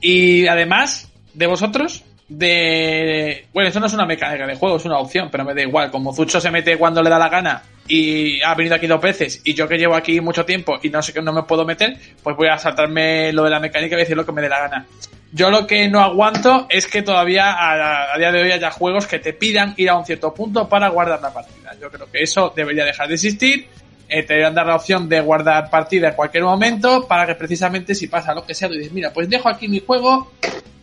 Y 0.01 0.47
además, 0.47 1.11
de 1.35 1.47
vosotros, 1.47 2.05
de... 2.28 3.47
Bueno, 3.53 3.70
eso 3.70 3.81
no 3.81 3.86
es 3.86 3.93
una 3.93 4.07
mecánica 4.07 4.47
de 4.47 4.57
juego, 4.57 4.77
es 4.77 4.85
una 4.85 4.99
opción, 4.99 5.28
pero 5.31 5.45
me 5.45 5.55
da 5.55 5.62
igual. 5.62 5.91
Como 5.91 6.12
Zucho 6.12 6.41
se 6.41 6.51
mete 6.51 6.77
cuando 6.77 7.03
le 7.03 7.11
da 7.11 7.19
la 7.19 7.28
gana 7.28 7.62
y 7.89 8.43
ha 8.43 8.55
venido 8.55 8.75
aquí 8.75 8.89
dos 8.89 9.01
veces 9.01 9.41
y 9.45 9.55
yo 9.55 9.69
que 9.69 9.78
llevo 9.78 9.95
aquí 9.95 10.20
mucho 10.20 10.45
tiempo 10.45 10.77
y 10.83 10.91
no 10.91 11.01
sé 11.03 11.12
que 11.12 11.23
no 11.23 11.33
me 11.33 11.45
puedo 11.45 11.65
meter, 11.65 11.97
pues 12.23 12.36
voy 12.36 12.49
a 12.49 12.59
saltarme 12.59 13.33
lo 13.33 13.45
de 13.45 13.51
la 13.51 13.61
mecánica 13.61 13.95
y 13.95 14.01
decir 14.01 14.17
lo 14.17 14.27
que 14.27 14.33
me 14.33 14.43
dé 14.43 14.49
la 14.49 14.61
gana. 14.61 14.86
Yo 15.33 15.51
lo 15.51 15.67
que 15.67 15.89
no 15.89 16.01
aguanto 16.01 16.67
es 16.69 16.86
que 16.86 17.03
todavía 17.03 17.53
a, 17.53 18.15
a 18.15 18.19
día 18.19 18.33
de 18.33 18.43
hoy 18.43 18.53
haya 18.53 18.70
juegos 18.70 19.07
que 19.07 19.19
te 19.19 19.33
pidan 19.33 19.75
ir 19.77 19.91
a 19.91 19.97
un 19.97 20.05
cierto 20.05 20.33
punto 20.33 20.69
para 20.69 20.89
guardar 20.89 21.20
la 21.20 21.33
partida. 21.33 21.75
Yo 21.81 21.91
creo 21.91 22.11
que 22.11 22.23
eso 22.23 22.53
debería 22.57 22.85
dejar 22.85 23.09
de 23.09 23.15
existir. 23.15 23.67
Eh, 24.09 24.23
te 24.23 24.35
deberían 24.35 24.55
dar 24.55 24.67
la 24.67 24.76
opción 24.76 25.09
de 25.09 25.20
guardar 25.20 25.68
partida 25.68 26.09
en 26.09 26.15
cualquier 26.15 26.44
momento 26.44 27.09
para 27.09 27.26
que 27.26 27.35
precisamente 27.35 27.94
si 27.94 28.07
pasa 28.07 28.35
lo 28.35 28.47
que 28.47 28.55
sea, 28.55 28.68
tú 28.68 28.75
dices, 28.75 28.93
mira, 28.93 29.12
pues 29.12 29.28
dejo 29.28 29.49
aquí 29.49 29.67
mi 29.67 29.81
juego 29.81 30.31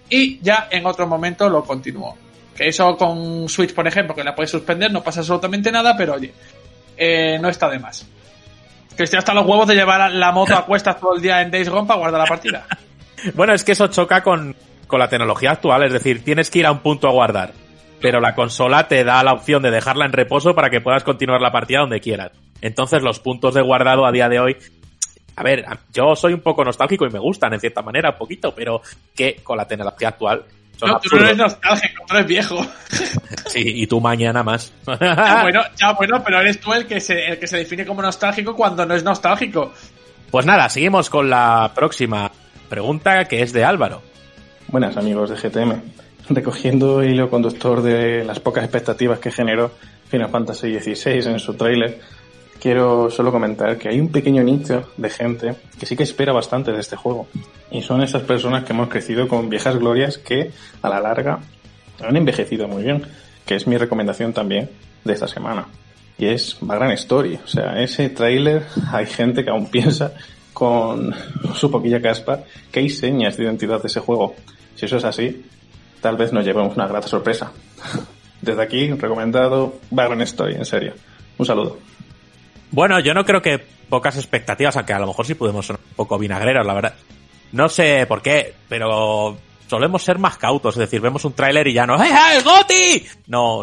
y 0.09 0.39
ya 0.41 0.67
en 0.69 0.85
otro 0.85 1.07
momento 1.07 1.49
lo 1.49 1.63
continúo. 1.63 2.17
Que 2.55 2.67
eso 2.67 2.97
con 2.97 3.47
Switch, 3.47 3.73
por 3.73 3.87
ejemplo, 3.87 4.13
que 4.13 4.23
la 4.23 4.35
puedes 4.35 4.51
suspender, 4.51 4.91
no 4.91 5.01
pasa 5.01 5.21
absolutamente 5.21 5.71
nada, 5.71 5.95
pero 5.97 6.15
oye, 6.15 6.33
eh, 6.97 7.39
no 7.39 7.47
está 7.47 7.69
de 7.69 7.79
más. 7.79 8.05
Que 8.95 9.03
estoy 9.03 9.17
hasta 9.17 9.33
los 9.33 9.45
huevos 9.45 9.67
de 9.67 9.75
llevar 9.75 10.11
la 10.11 10.31
moto 10.33 10.55
a 10.55 10.65
cuestas 10.67 10.99
todo 10.99 11.15
el 11.15 11.21
día 11.21 11.41
en 11.41 11.49
Days 11.49 11.69
Gone 11.69 11.87
para 11.87 11.99
guardar 11.99 12.21
la 12.21 12.27
partida. 12.27 12.65
Bueno, 13.35 13.53
es 13.53 13.63
que 13.63 13.71
eso 13.71 13.87
choca 13.87 14.21
con, 14.21 14.53
con 14.85 14.99
la 14.99 15.07
tecnología 15.07 15.51
actual, 15.51 15.83
es 15.83 15.93
decir, 15.93 16.25
tienes 16.25 16.49
que 16.49 16.59
ir 16.59 16.65
a 16.65 16.73
un 16.73 16.79
punto 16.79 17.07
a 17.07 17.11
guardar, 17.11 17.53
pero 18.01 18.19
la 18.19 18.35
consola 18.35 18.89
te 18.89 19.05
da 19.05 19.23
la 19.23 19.31
opción 19.31 19.63
de 19.63 19.71
dejarla 19.71 20.05
en 20.05 20.11
reposo 20.11 20.53
para 20.53 20.69
que 20.69 20.81
puedas 20.81 21.05
continuar 21.05 21.39
la 21.39 21.49
partida 21.49 21.79
donde 21.79 22.01
quieras. 22.01 22.33
Entonces 22.63 23.03
los 23.03 23.19
puntos 23.19 23.53
de 23.53 23.61
guardado 23.61 24.05
a 24.05 24.11
día 24.13 24.29
de 24.29 24.39
hoy, 24.39 24.55
a 25.35 25.43
ver, 25.43 25.65
yo 25.93 26.15
soy 26.15 26.33
un 26.33 26.39
poco 26.39 26.63
nostálgico 26.63 27.05
y 27.05 27.09
me 27.09 27.19
gustan 27.19 27.53
en 27.53 27.59
cierta 27.59 27.81
manera, 27.81 28.11
un 28.11 28.17
poquito, 28.17 28.55
pero 28.55 28.81
que 29.13 29.41
con 29.43 29.57
la 29.57 29.67
tecnología 29.67 30.07
actual 30.07 30.45
son 30.77 30.91
No, 30.91 30.99
tú 30.99 31.17
no 31.17 31.25
eres 31.25 31.35
nostálgico, 31.35 32.05
tú 32.07 32.15
eres 32.15 32.27
viejo. 32.27 32.65
Sí, 33.47 33.61
y 33.65 33.85
tú 33.85 33.99
mañana 33.99 34.41
más. 34.41 34.71
Ya 34.87 35.41
bueno, 35.43 35.61
ya 35.75 35.91
bueno, 35.91 36.23
pero 36.23 36.39
eres 36.39 36.59
tú 36.59 36.73
el 36.73 36.87
que 36.87 37.01
se, 37.01 37.25
el 37.27 37.37
que 37.37 37.47
se 37.47 37.57
define 37.57 37.85
como 37.85 38.01
nostálgico 38.01 38.55
cuando 38.55 38.85
no 38.85 38.95
es 38.95 39.03
nostálgico. 39.03 39.73
Pues 40.31 40.45
nada, 40.45 40.69
seguimos 40.69 41.09
con 41.09 41.29
la 41.29 41.71
próxima 41.75 42.31
pregunta 42.69 43.25
que 43.25 43.41
es 43.41 43.51
de 43.51 43.65
Álvaro. 43.65 44.01
Buenas 44.69 44.95
amigos 44.95 45.29
de 45.29 45.35
GTM. 45.35 45.81
Recogiendo 46.29 47.03
hilo 47.03 47.29
conductor 47.29 47.81
de 47.81 48.23
las 48.23 48.39
pocas 48.39 48.63
expectativas 48.63 49.19
que 49.19 49.31
generó 49.31 49.71
Final 50.09 50.29
Fantasy 50.29 50.79
XVI 50.79 51.31
en 51.31 51.39
su 51.39 51.55
tráiler, 51.55 51.99
quiero 52.63 53.11
solo 53.11 53.29
comentar 53.29 53.77
que 53.77 53.89
hay 53.89 53.99
un 53.99 54.07
pequeño 54.07 54.41
nicho 54.41 54.89
de 54.95 55.09
gente 55.09 55.53
que 55.77 55.85
sí 55.85 55.97
que 55.97 56.03
espera 56.03 56.31
bastante 56.31 56.71
de 56.71 56.79
este 56.79 56.95
juego. 56.95 57.27
Y 57.69 57.81
son 57.81 58.01
esas 58.01 58.21
personas 58.23 58.63
que 58.63 58.71
hemos 58.71 58.87
crecido 58.87 59.27
con 59.27 59.49
viejas 59.49 59.75
glorias 59.75 60.17
que 60.17 60.51
a 60.81 60.87
la 60.87 61.01
larga 61.01 61.39
han 62.01 62.15
envejecido 62.15 62.69
muy 62.69 62.83
bien, 62.83 63.03
que 63.45 63.55
es 63.55 63.67
mi 63.67 63.75
recomendación 63.77 64.31
también 64.31 64.69
de 65.03 65.11
esta 65.11 65.27
semana. 65.27 65.67
Y 66.17 66.27
es 66.27 66.55
Background 66.61 66.93
Story. 66.93 67.37
O 67.43 67.47
sea, 67.47 67.81
ese 67.81 68.07
tráiler 68.07 68.63
hay 68.93 69.07
gente 69.07 69.43
que 69.43 69.49
aún 69.49 69.69
piensa 69.69 70.13
con 70.53 71.13
su 71.55 71.69
poquilla 71.69 72.01
caspa 72.01 72.45
que 72.71 72.79
hay 72.79 72.89
señas 72.89 73.35
de 73.35 73.43
identidad 73.43 73.81
de 73.81 73.87
ese 73.87 73.99
juego. 73.99 74.35
Si 74.75 74.85
eso 74.85 74.95
es 74.95 75.03
así, 75.03 75.43
tal 75.99 76.15
vez 76.15 76.31
nos 76.31 76.45
llevemos 76.45 76.77
una 76.77 76.87
grata 76.87 77.09
sorpresa. 77.09 77.51
Desde 78.41 78.63
aquí, 78.63 78.89
recomendado 78.91 79.81
Background 79.91 80.21
Story, 80.21 80.55
en 80.55 80.65
serio. 80.65 80.93
Un 81.37 81.45
saludo. 81.45 81.92
Bueno, 82.73 82.99
yo 82.99 83.13
no 83.13 83.23
creo 83.23 83.39
que 83.39 83.59
pocas 83.87 84.17
expectativas, 84.17 84.75
aunque 84.75 84.93
a 84.93 84.99
lo 84.99 85.05
mejor 85.05 85.27
sí 85.27 85.35
podemos 85.35 85.63
ser 85.63 85.75
un 85.75 85.95
poco 85.95 86.17
vinagreros, 86.17 86.65
la 86.65 86.73
verdad. 86.73 86.95
No 87.51 87.69
sé 87.69 88.07
por 88.07 88.23
qué, 88.23 88.55
pero 88.67 89.37
solemos 89.67 90.01
ser 90.01 90.17
más 90.17 90.39
cautos, 90.39 90.73
es 90.73 90.79
decir, 90.79 90.99
vemos 90.99 91.23
un 91.23 91.33
tráiler 91.33 91.67
y 91.67 91.73
ya 91.73 91.85
no, 91.85 92.03
¡eh, 92.03 92.07
eh, 92.07 92.37
el 92.37 92.43
Goti! 92.43 93.05
No, 93.27 93.61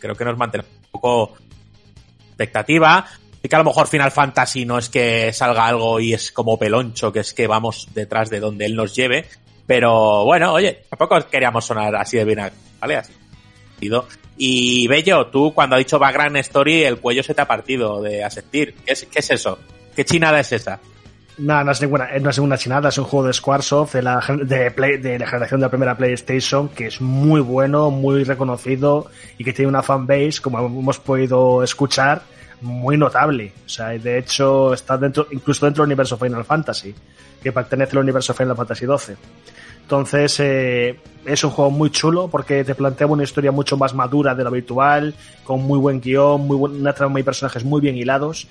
creo 0.00 0.16
que 0.16 0.24
nos 0.24 0.36
mantenemos 0.36 0.72
un 0.72 0.90
poco 0.90 1.36
expectativa. 2.26 3.06
Y 3.40 3.48
que 3.48 3.54
a 3.54 3.60
lo 3.60 3.64
mejor 3.64 3.86
Final 3.86 4.10
Fantasy 4.10 4.66
no 4.66 4.78
es 4.78 4.88
que 4.88 5.32
salga 5.32 5.66
algo 5.66 6.00
y 6.00 6.12
es 6.12 6.32
como 6.32 6.58
peloncho, 6.58 7.12
que 7.12 7.20
es 7.20 7.32
que 7.32 7.46
vamos 7.46 7.88
detrás 7.94 8.30
de 8.30 8.40
donde 8.40 8.66
él 8.66 8.74
nos 8.74 8.96
lleve. 8.96 9.26
Pero 9.64 10.24
bueno, 10.24 10.52
oye, 10.52 10.82
tampoco 10.90 11.16
queríamos 11.30 11.64
sonar 11.64 11.94
así 11.94 12.16
de 12.16 12.24
vinagre, 12.24 12.56
¿vale? 12.80 13.00
Y 14.42 14.88
Bello, 14.88 15.26
tú 15.26 15.52
cuando 15.52 15.76
ha 15.76 15.78
dicho 15.78 15.98
Background 15.98 16.38
Story, 16.38 16.82
el 16.84 16.96
cuello 16.98 17.22
se 17.22 17.34
te 17.34 17.42
ha 17.42 17.46
partido 17.46 18.00
de 18.00 18.24
asentir. 18.24 18.74
¿Qué 18.86 18.92
es, 18.94 19.04
qué 19.04 19.18
es 19.18 19.30
eso? 19.32 19.58
¿Qué 19.94 20.02
chinada 20.02 20.40
es 20.40 20.50
esa? 20.52 20.80
No, 21.36 21.62
no 21.62 21.72
es 21.72 21.80
ninguna, 21.82 22.06
eh, 22.16 22.20
no 22.20 22.30
es 22.30 22.38
ninguna 22.38 22.56
chinada, 22.56 22.88
es 22.88 22.96
un 22.96 23.04
juego 23.04 23.26
de 23.26 23.34
Squaresoft 23.34 23.92
de 23.94 24.02
la, 24.02 24.24
de, 24.42 24.70
Play- 24.70 24.96
de 24.96 25.18
la 25.18 25.26
generación 25.26 25.60
de 25.60 25.66
la 25.66 25.70
primera 25.70 25.94
PlayStation 25.94 26.70
que 26.70 26.86
es 26.86 27.02
muy 27.02 27.42
bueno, 27.42 27.90
muy 27.90 28.24
reconocido 28.24 29.10
y 29.36 29.44
que 29.44 29.52
tiene 29.52 29.68
una 29.68 29.82
fanbase, 29.82 30.40
como 30.40 30.58
hemos 30.58 30.98
podido 30.98 31.62
escuchar, 31.62 32.22
muy 32.62 32.96
notable. 32.96 33.52
O 33.66 33.68
sea, 33.68 33.88
de 33.88 34.16
hecho 34.18 34.72
está 34.72 34.96
dentro, 34.96 35.26
incluso 35.32 35.66
dentro 35.66 35.82
del 35.84 35.88
universo 35.88 36.16
Final 36.16 36.46
Fantasy, 36.46 36.94
que 37.42 37.52
pertenece 37.52 37.92
al 37.92 38.04
universo 38.04 38.32
Final 38.32 38.56
Fantasy 38.56 38.86
XII. 38.86 39.16
Entonces, 39.90 40.38
eh, 40.38 41.00
es 41.26 41.42
un 41.42 41.50
juego 41.50 41.72
muy 41.72 41.90
chulo 41.90 42.28
porque 42.28 42.62
te 42.62 42.76
plantea 42.76 43.08
una 43.08 43.24
historia 43.24 43.50
mucho 43.50 43.76
más 43.76 43.92
madura 43.92 44.36
de 44.36 44.44
lo 44.44 44.48
habitual, 44.50 45.12
con 45.42 45.62
muy 45.64 45.80
buen 45.80 46.00
guion, 46.00 46.46
muy 46.46 46.56
buen- 46.56 46.76
una 46.80 46.92
trama 46.92 47.18
y 47.18 47.24
personajes 47.24 47.64
muy 47.64 47.80
bien 47.80 47.96
hilados. 47.96 48.46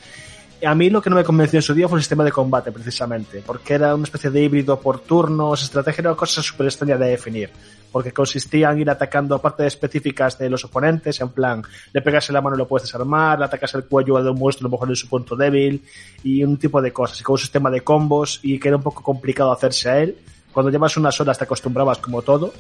A 0.66 0.76
mí 0.76 0.90
lo 0.90 1.02
que 1.02 1.10
no 1.10 1.16
me 1.16 1.24
convenció 1.24 1.58
en 1.60 1.64
su 1.64 1.74
día 1.74 1.88
fue 1.88 1.98
el 2.00 2.04
sistema 2.04 2.26
de 2.26 2.34
combate, 2.34 2.74
precisamente, 2.74 3.42
porque 3.46 3.76
era 3.76 3.96
una 3.96 4.04
especie 4.04 4.30
de 4.30 4.44
híbrido 4.44 4.82
por 4.82 5.00
turnos, 5.00 5.64
estrategia, 5.64 6.02
era 6.02 6.10
una 6.10 6.18
cosa 6.18 6.44
súper 6.44 6.68
extraña 6.68 6.98
de 6.98 7.08
definir, 7.08 7.50
porque 7.90 8.12
consistía 8.12 8.70
en 8.72 8.80
ir 8.80 8.90
atacando 8.90 9.40
partes 9.40 9.68
específicas 9.68 10.38
de 10.38 10.50
los 10.50 10.66
oponentes, 10.66 11.22
en 11.22 11.30
plan, 11.30 11.64
le 11.94 12.02
pegas 12.02 12.28
en 12.28 12.34
la 12.34 12.42
mano 12.42 12.58
y 12.58 12.60
lo 12.60 12.68
puedes 12.68 12.86
desarmar, 12.86 13.40
le 13.40 13.46
atacas 13.46 13.74
el 13.76 13.86
cuello 13.86 14.22
de 14.22 14.30
un 14.30 14.38
monstruo, 14.38 14.68
a 14.68 14.70
lo 14.70 14.72
mejor 14.76 14.90
en 14.90 14.96
su 14.98 15.08
punto 15.08 15.38
débil, 15.38 15.82
y 16.22 16.44
un 16.44 16.58
tipo 16.58 16.82
de 16.82 16.92
cosas, 16.92 17.22
y 17.22 17.24
con 17.24 17.36
un 17.36 17.40
sistema 17.40 17.72
de 17.72 17.80
combos, 17.80 18.42
y 18.44 18.60
que 18.60 18.68
era 18.68 18.76
un 18.76 18.84
poco 18.84 19.02
complicado 19.02 19.54
hacerse 19.54 19.90
a 19.90 20.00
él. 20.00 20.18
Cuando 20.60 20.72
llevas 20.72 20.98
unas 20.98 21.18
horas 21.22 21.38
te 21.38 21.46
acostumbrabas 21.46 22.00
como 22.00 22.22
todo, 22.22 22.54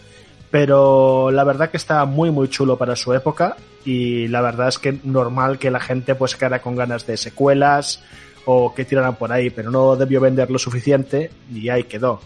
pero 0.49 1.32
la 1.32 1.44
verdad 1.44 1.69
que 1.69 1.76
está 1.76 2.06
muy 2.06 2.32
muy 2.32 2.48
chulo 2.48 2.78
para 2.78 2.96
su 2.96 3.14
época 3.14 3.58
y 3.83 4.30
la 4.30 4.40
verdad 4.40 4.69
es 4.69 4.80
que 4.80 5.01
normal 5.03 5.60
que 5.60 5.69
la 5.69 5.82
gente 5.82 6.15
pues 6.15 6.38
quedara 6.38 6.62
con 6.62 6.78
ganas 6.78 7.06
de 7.06 7.17
secuelas 7.17 8.01
o 8.46 8.74
que 8.74 8.85
tiraran 8.85 9.17
por 9.17 9.33
ahí, 9.33 9.49
pero 9.49 9.69
no 9.69 9.98
debió 9.98 10.22
vender 10.22 10.49
lo 10.49 10.58
suficiente 10.58 11.30
y 11.53 11.67
ahí 11.67 11.83
quedó. 11.83 12.22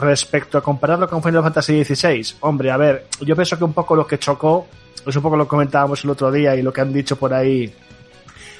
Respecto 0.00 0.56
a 0.56 0.62
compararlo 0.62 1.06
con 1.06 1.22
Final 1.22 1.42
Fantasy 1.42 1.84
XVI, 1.84 2.36
hombre, 2.40 2.70
a 2.70 2.78
ver, 2.78 3.04
yo 3.20 3.36
pienso 3.36 3.58
que 3.58 3.64
un 3.64 3.74
poco 3.74 3.94
lo 3.94 4.06
que 4.06 4.18
chocó, 4.18 4.66
es 5.06 5.14
un 5.14 5.20
poco 5.20 5.36
lo 5.36 5.44
que 5.44 5.50
comentábamos 5.50 6.02
el 6.02 6.08
otro 6.08 6.32
día 6.32 6.56
y 6.56 6.62
lo 6.62 6.72
que 6.72 6.80
han 6.80 6.94
dicho 6.94 7.16
por 7.16 7.34
ahí 7.34 7.70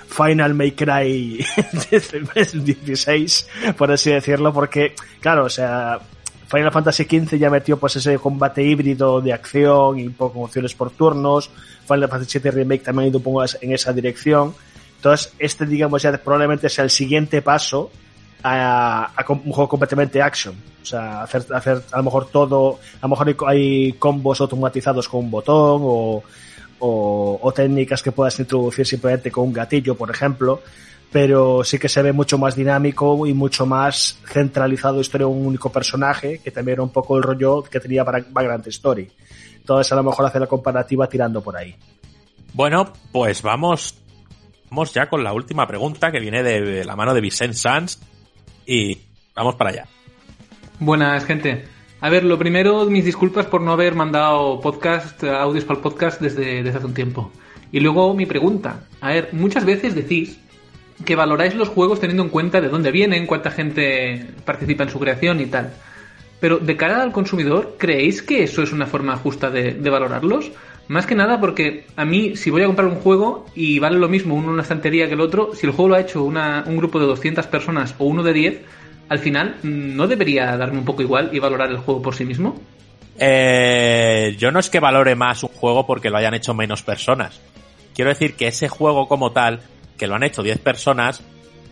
Final 0.08 0.52
May 0.52 0.72
Cry 0.72 1.42
16, 2.52 3.48
por 3.78 3.90
así 3.90 4.10
decirlo, 4.10 4.52
porque, 4.52 4.94
claro, 5.20 5.46
o 5.46 5.48
sea, 5.48 6.00
Final 6.54 6.70
Fantasy 6.70 7.02
XV 7.04 7.36
ya 7.36 7.50
metió 7.50 7.76
pues 7.78 7.96
ese 7.96 8.16
combate 8.16 8.62
híbrido 8.62 9.20
de 9.20 9.32
acción 9.32 9.98
y 9.98 10.08
poco 10.08 10.42
opciones 10.42 10.72
por 10.72 10.92
turnos. 10.92 11.50
Final 11.84 12.08
Fantasy 12.08 12.38
VII 12.38 12.50
Remake 12.52 12.84
también 12.84 13.06
ha 13.06 13.08
ido 13.08 13.18
un 13.18 13.24
poco 13.24 13.42
en 13.60 13.72
esa 13.72 13.92
dirección. 13.92 14.54
Entonces, 14.96 15.32
este, 15.40 15.66
digamos, 15.66 16.02
ya 16.02 16.16
probablemente 16.16 16.68
sea 16.68 16.84
el 16.84 16.90
siguiente 16.90 17.42
paso 17.42 17.90
a, 18.44 19.10
a 19.16 19.32
un 19.32 19.50
juego 19.50 19.68
completamente 19.68 20.22
action. 20.22 20.54
O 20.80 20.86
sea, 20.86 21.22
hacer, 21.22 21.44
hacer 21.52 21.82
a 21.90 21.96
lo 21.96 22.04
mejor 22.04 22.28
todo, 22.28 22.78
a 23.00 23.06
lo 23.06 23.08
mejor 23.08 23.36
hay 23.48 23.94
combos 23.94 24.40
automatizados 24.40 25.08
con 25.08 25.24
un 25.24 25.30
botón 25.32 25.80
o, 25.82 26.22
o, 26.78 27.38
o 27.42 27.52
técnicas 27.52 28.00
que 28.00 28.12
puedas 28.12 28.38
introducir 28.38 28.86
simplemente 28.86 29.32
con 29.32 29.44
un 29.44 29.52
gatillo, 29.52 29.96
por 29.96 30.08
ejemplo 30.08 30.62
pero 31.14 31.62
sí 31.62 31.78
que 31.78 31.88
se 31.88 32.02
ve 32.02 32.12
mucho 32.12 32.38
más 32.38 32.56
dinámico 32.56 33.24
y 33.24 33.32
mucho 33.32 33.66
más 33.66 34.18
centralizado 34.26 35.00
historia 35.00 35.28
de 35.28 35.32
un 35.32 35.46
único 35.46 35.70
personaje, 35.70 36.40
que 36.42 36.50
también 36.50 36.74
era 36.74 36.82
un 36.82 36.90
poco 36.90 37.16
el 37.16 37.22
rollo 37.22 37.62
que 37.62 37.78
tenía 37.78 38.04
para 38.04 38.18
Background 38.28 38.66
Story. 38.66 39.08
Entonces 39.58 39.92
a 39.92 39.94
lo 39.94 40.02
mejor 40.02 40.26
hacer 40.26 40.40
la 40.40 40.48
comparativa 40.48 41.08
tirando 41.08 41.40
por 41.40 41.56
ahí. 41.56 41.72
Bueno, 42.52 42.92
pues 43.12 43.42
vamos, 43.42 43.94
vamos 44.68 44.92
ya 44.92 45.08
con 45.08 45.22
la 45.22 45.32
última 45.32 45.68
pregunta 45.68 46.10
que 46.10 46.18
viene 46.18 46.42
de 46.42 46.84
la 46.84 46.96
mano 46.96 47.14
de 47.14 47.20
Vicent 47.20 47.54
Sanz 47.54 48.00
y 48.66 48.98
vamos 49.36 49.54
para 49.54 49.70
allá. 49.70 49.86
Buenas, 50.80 51.24
gente. 51.26 51.64
A 52.00 52.10
ver, 52.10 52.24
lo 52.24 52.36
primero, 52.40 52.86
mis 52.86 53.04
disculpas 53.04 53.46
por 53.46 53.60
no 53.60 53.70
haber 53.70 53.94
mandado 53.94 54.60
podcast, 54.60 55.22
audios 55.22 55.64
para 55.64 55.76
el 55.76 55.82
podcast 55.84 56.20
desde, 56.20 56.64
desde 56.64 56.78
hace 56.78 56.86
un 56.88 56.94
tiempo. 56.94 57.30
Y 57.70 57.78
luego 57.78 58.14
mi 58.14 58.26
pregunta. 58.26 58.88
A 59.00 59.10
ver, 59.10 59.28
muchas 59.32 59.64
veces 59.64 59.94
decís 59.94 60.40
que 61.04 61.16
valoráis 61.16 61.54
los 61.54 61.68
juegos 61.68 62.00
teniendo 62.00 62.22
en 62.22 62.28
cuenta 62.28 62.60
de 62.60 62.68
dónde 62.68 62.92
vienen, 62.92 63.26
cuánta 63.26 63.50
gente 63.50 64.26
participa 64.44 64.84
en 64.84 64.90
su 64.90 65.00
creación 65.00 65.40
y 65.40 65.46
tal. 65.46 65.72
Pero 66.40 66.58
de 66.58 66.76
cara 66.76 67.02
al 67.02 67.12
consumidor, 67.12 67.76
¿creéis 67.78 68.22
que 68.22 68.42
eso 68.42 68.62
es 68.62 68.72
una 68.72 68.86
forma 68.86 69.16
justa 69.16 69.50
de, 69.50 69.72
valorarlos? 69.90 70.52
Más 70.88 71.06
que 71.06 71.14
nada 71.14 71.40
porque 71.40 71.86
a 71.96 72.04
mí, 72.04 72.36
si 72.36 72.50
voy 72.50 72.62
a 72.62 72.66
comprar 72.66 72.88
un 72.88 72.96
juego 72.96 73.46
y 73.54 73.78
vale 73.78 73.98
lo 73.98 74.08
mismo 74.08 74.34
uno 74.34 74.48
en 74.48 74.52
una 74.54 74.62
estantería 74.62 75.08
que 75.08 75.14
el 75.14 75.20
otro, 75.20 75.54
si 75.54 75.66
el 75.66 75.72
juego 75.72 75.88
lo 75.88 75.94
ha 75.94 76.00
hecho 76.00 76.22
un 76.22 76.76
grupo 76.76 77.00
de 77.00 77.06
200 77.06 77.46
personas 77.46 77.94
o 77.98 78.04
uno 78.04 78.22
de 78.22 78.32
10, 78.34 78.60
al 79.08 79.18
final, 79.18 79.56
¿no 79.62 80.06
debería 80.06 80.56
darme 80.56 80.78
un 80.78 80.84
poco 80.84 81.02
igual 81.02 81.30
y 81.32 81.38
valorar 81.38 81.70
el 81.70 81.78
juego 81.78 82.02
por 82.02 82.14
sí 82.14 82.24
mismo? 82.24 82.60
Eh, 83.18 84.34
yo 84.38 84.50
no 84.50 84.58
es 84.58 84.68
que 84.68 84.80
valore 84.80 85.14
más 85.14 85.42
un 85.42 85.50
juego 85.50 85.86
porque 85.86 86.10
lo 86.10 86.18
hayan 86.18 86.34
hecho 86.34 86.54
menos 86.54 86.82
personas. 86.82 87.40
Quiero 87.94 88.10
decir 88.10 88.34
que 88.34 88.48
ese 88.48 88.68
juego 88.68 89.06
como 89.06 89.32
tal, 89.32 89.60
que 89.96 90.06
lo 90.06 90.14
han 90.14 90.22
hecho 90.22 90.42
10 90.42 90.58
personas, 90.58 91.22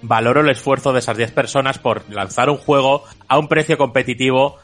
valoro 0.03 0.41
el 0.41 0.51
esfuerzo 0.51 0.93
de 0.93 0.99
esas 0.99 1.17
10 1.17 1.33
personas 1.33 1.79
por 1.79 2.09
lanzar 2.11 2.51
un 2.51 2.57
juego 2.57 3.05
a 3.29 3.39
un 3.39 3.49
precio 3.49 3.79
competitivo 3.79 4.59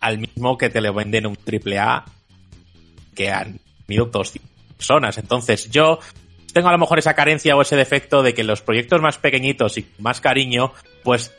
al 0.00 0.18
mismo 0.18 0.56
que 0.56 0.70
te 0.70 0.80
lo 0.80 0.94
venden 0.94 1.26
un 1.26 1.36
triple 1.36 1.78
A 1.78 2.04
que 3.14 3.30
han 3.30 3.58
tenido 3.86 4.06
200 4.06 4.48
personas. 4.76 5.18
Entonces 5.18 5.70
yo 5.70 5.98
tengo 6.52 6.68
a 6.68 6.72
lo 6.72 6.78
mejor 6.78 6.98
esa 6.98 7.14
carencia 7.14 7.56
o 7.56 7.62
ese 7.62 7.76
defecto 7.76 8.22
de 8.22 8.34
que 8.34 8.44
los 8.44 8.62
proyectos 8.62 9.00
más 9.00 9.18
pequeñitos 9.18 9.76
y 9.78 9.86
más 9.98 10.20
cariño, 10.20 10.72
pues 11.02 11.32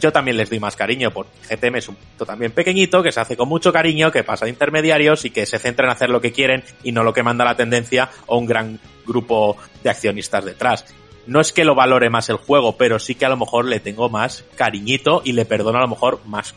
yo 0.00 0.12
también 0.12 0.36
les 0.36 0.50
doy 0.50 0.58
más 0.58 0.76
cariño, 0.76 1.12
porque 1.12 1.30
GTM 1.48 1.76
es 1.76 1.88
un 1.88 1.94
proyecto 1.94 2.26
también 2.26 2.52
pequeñito, 2.52 3.02
que 3.02 3.12
se 3.12 3.20
hace 3.20 3.36
con 3.36 3.48
mucho 3.48 3.72
cariño, 3.72 4.10
que 4.10 4.24
pasa 4.24 4.46
de 4.46 4.50
intermediarios 4.50 5.24
y 5.24 5.30
que 5.30 5.46
se 5.46 5.58
centra 5.58 5.86
en 5.86 5.92
hacer 5.92 6.10
lo 6.10 6.20
que 6.20 6.32
quieren 6.32 6.64
y 6.82 6.92
no 6.92 7.04
lo 7.04 7.12
que 7.12 7.22
manda 7.22 7.44
la 7.44 7.56
tendencia 7.56 8.10
o 8.26 8.36
un 8.36 8.46
gran 8.46 8.80
grupo 9.06 9.56
de 9.82 9.90
accionistas 9.90 10.44
detrás. 10.44 10.84
No 11.26 11.40
es 11.40 11.52
que 11.52 11.64
lo 11.64 11.74
valore 11.74 12.10
más 12.10 12.28
el 12.30 12.36
juego, 12.36 12.76
pero 12.76 12.98
sí 12.98 13.14
que 13.14 13.24
a 13.26 13.28
lo 13.28 13.36
mejor 13.36 13.64
le 13.66 13.80
tengo 13.80 14.08
más 14.08 14.44
cariñito 14.56 15.22
y 15.24 15.32
le 15.32 15.44
perdono 15.44 15.78
a 15.78 15.82
lo 15.82 15.88
mejor 15.88 16.20
más. 16.26 16.54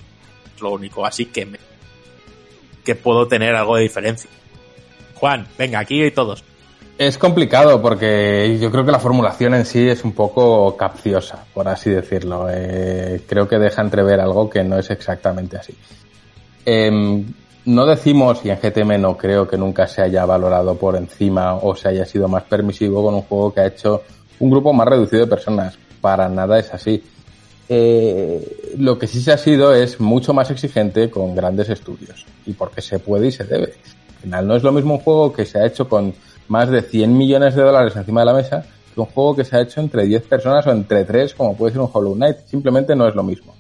Lo 0.59 0.71
único, 0.71 1.05
así 1.05 1.25
que 1.27 1.45
me- 1.45 1.59
que 2.83 2.95
puedo 2.95 3.27
tener 3.27 3.55
algo 3.55 3.75
de 3.75 3.83
diferencia. 3.83 4.29
Juan, 5.15 5.47
venga, 5.57 5.79
aquí 5.79 6.03
y 6.03 6.11
todos. 6.11 6.43
Es 6.97 7.17
complicado 7.17 7.81
porque 7.81 8.57
yo 8.59 8.71
creo 8.71 8.85
que 8.85 8.91
la 8.91 8.99
formulación 8.99 9.53
en 9.53 9.65
sí 9.65 9.87
es 9.87 10.03
un 10.05 10.13
poco 10.13 10.77
capciosa, 10.77 11.43
por 11.53 11.67
así 11.67 11.89
decirlo. 11.89 12.47
Eh, 12.49 13.21
creo 13.27 13.47
que 13.47 13.57
deja 13.59 13.81
entrever 13.81 14.19
algo 14.19 14.49
que 14.49 14.63
no 14.63 14.79
es 14.79 14.89
exactamente 14.89 15.57
así. 15.57 15.75
Em, 16.65 17.25
no 17.65 17.85
decimos, 17.85 18.41
y 18.45 18.49
en 18.49 18.57
GTM 18.57 18.97
no 18.99 19.17
creo 19.17 19.47
que 19.47 19.57
nunca 19.57 19.87
se 19.87 20.01
haya 20.03 20.25
valorado 20.25 20.75
por 20.75 20.95
encima 20.95 21.55
o 21.55 21.75
se 21.75 21.89
haya 21.89 22.05
sido 22.05 22.27
más 22.27 22.43
permisivo 22.43 23.03
con 23.03 23.13
un 23.15 23.21
juego 23.23 23.53
que 23.53 23.59
ha 23.61 23.67
hecho 23.67 24.03
un 24.39 24.49
grupo 24.49 24.73
más 24.73 24.87
reducido 24.87 25.25
de 25.25 25.29
personas. 25.29 25.77
Para 26.01 26.29
nada 26.29 26.59
es 26.59 26.73
así. 26.73 27.03
Eh, 27.67 28.75
lo 28.77 28.99
que 28.99 29.07
sí 29.07 29.21
se 29.21 29.31
ha 29.31 29.37
sido 29.37 29.73
es 29.73 29.99
mucho 29.99 30.33
más 30.33 30.51
exigente 30.51 31.09
con 31.09 31.35
grandes 31.35 31.69
estudios. 31.69 32.25
Y 32.45 32.53
porque 32.53 32.81
se 32.81 32.99
puede 32.99 33.27
y 33.27 33.31
se 33.31 33.43
debe. 33.43 33.73
Al 34.15 34.21
final 34.21 34.47
no 34.47 34.55
es 34.55 34.63
lo 34.63 34.71
mismo 34.71 34.95
un 34.95 34.99
juego 34.99 35.33
que 35.33 35.45
se 35.45 35.59
ha 35.59 35.65
hecho 35.65 35.87
con 35.87 36.13
más 36.47 36.69
de 36.69 36.81
100 36.81 37.17
millones 37.17 37.55
de 37.55 37.63
dólares 37.63 37.95
encima 37.95 38.21
de 38.21 38.25
la 38.25 38.33
mesa 38.33 38.65
que 38.93 39.01
un 39.01 39.07
juego 39.07 39.35
que 39.35 39.43
se 39.43 39.57
ha 39.57 39.61
hecho 39.61 39.81
entre 39.81 40.05
10 40.05 40.23
personas 40.23 40.65
o 40.67 40.71
entre 40.71 41.03
3 41.03 41.33
como 41.33 41.55
puede 41.55 41.73
ser 41.73 41.81
un 41.81 41.89
Hollow 41.91 42.15
Knight. 42.15 42.37
Simplemente 42.45 42.95
no 42.95 43.07
es 43.07 43.15
lo 43.15 43.23
mismo. 43.23 43.54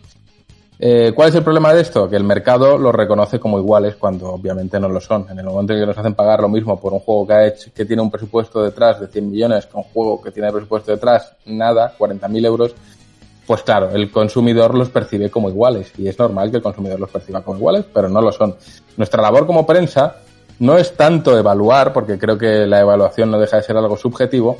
Eh, 0.77 1.13
¿Cuál 1.15 1.29
es 1.29 1.35
el 1.35 1.43
problema 1.43 1.73
de 1.73 1.81
esto? 1.81 2.09
Que 2.09 2.17
el 2.17 2.23
mercado 2.23 2.77
los 2.77 2.93
reconoce 2.93 3.39
como 3.39 3.59
iguales 3.59 3.95
cuando 3.95 4.33
obviamente 4.33 4.79
no 4.79 4.89
lo 4.89 4.99
son. 4.99 5.27
En 5.29 5.39
el 5.39 5.45
momento 5.45 5.73
en 5.73 5.79
que 5.79 5.85
nos 5.85 5.97
hacen 5.97 6.13
pagar 6.13 6.41
lo 6.41 6.49
mismo 6.49 6.79
por 6.79 6.93
un 6.93 6.99
juego 6.99 7.27
que 7.27 7.33
ha 7.33 7.47
hecho, 7.47 7.71
que 7.73 7.85
tiene 7.85 8.01
un 8.01 8.11
presupuesto 8.11 8.61
detrás 8.61 8.99
de 8.99 9.07
100 9.07 9.31
millones 9.31 9.65
que 9.65 9.77
un 9.77 9.83
juego 9.83 10.21
que 10.21 10.31
tiene 10.31 10.51
presupuesto 10.51 10.91
detrás 10.91 11.33
nada, 11.45 11.93
40.000 11.97 12.45
euros, 12.45 12.75
pues 13.47 13.61
claro, 13.61 13.91
el 13.91 14.11
consumidor 14.11 14.75
los 14.75 14.89
percibe 14.89 15.29
como 15.29 15.49
iguales 15.49 15.93
y 15.97 16.07
es 16.07 16.17
normal 16.17 16.49
que 16.49 16.57
el 16.57 16.63
consumidor 16.63 16.99
los 16.99 17.09
perciba 17.09 17.41
como 17.41 17.57
iguales, 17.57 17.85
pero 17.93 18.09
no 18.09 18.21
lo 18.21 18.31
son. 18.31 18.55
Nuestra 18.97 19.21
labor 19.21 19.45
como 19.45 19.65
prensa 19.65 20.17
no 20.59 20.77
es 20.77 20.95
tanto 20.95 21.37
evaluar, 21.37 21.93
porque 21.93 22.17
creo 22.17 22.37
que 22.37 22.65
la 22.65 22.81
evaluación 22.81 23.29
no 23.29 23.39
deja 23.39 23.57
de 23.57 23.63
ser 23.63 23.77
algo 23.77 23.97
subjetivo, 23.97 24.57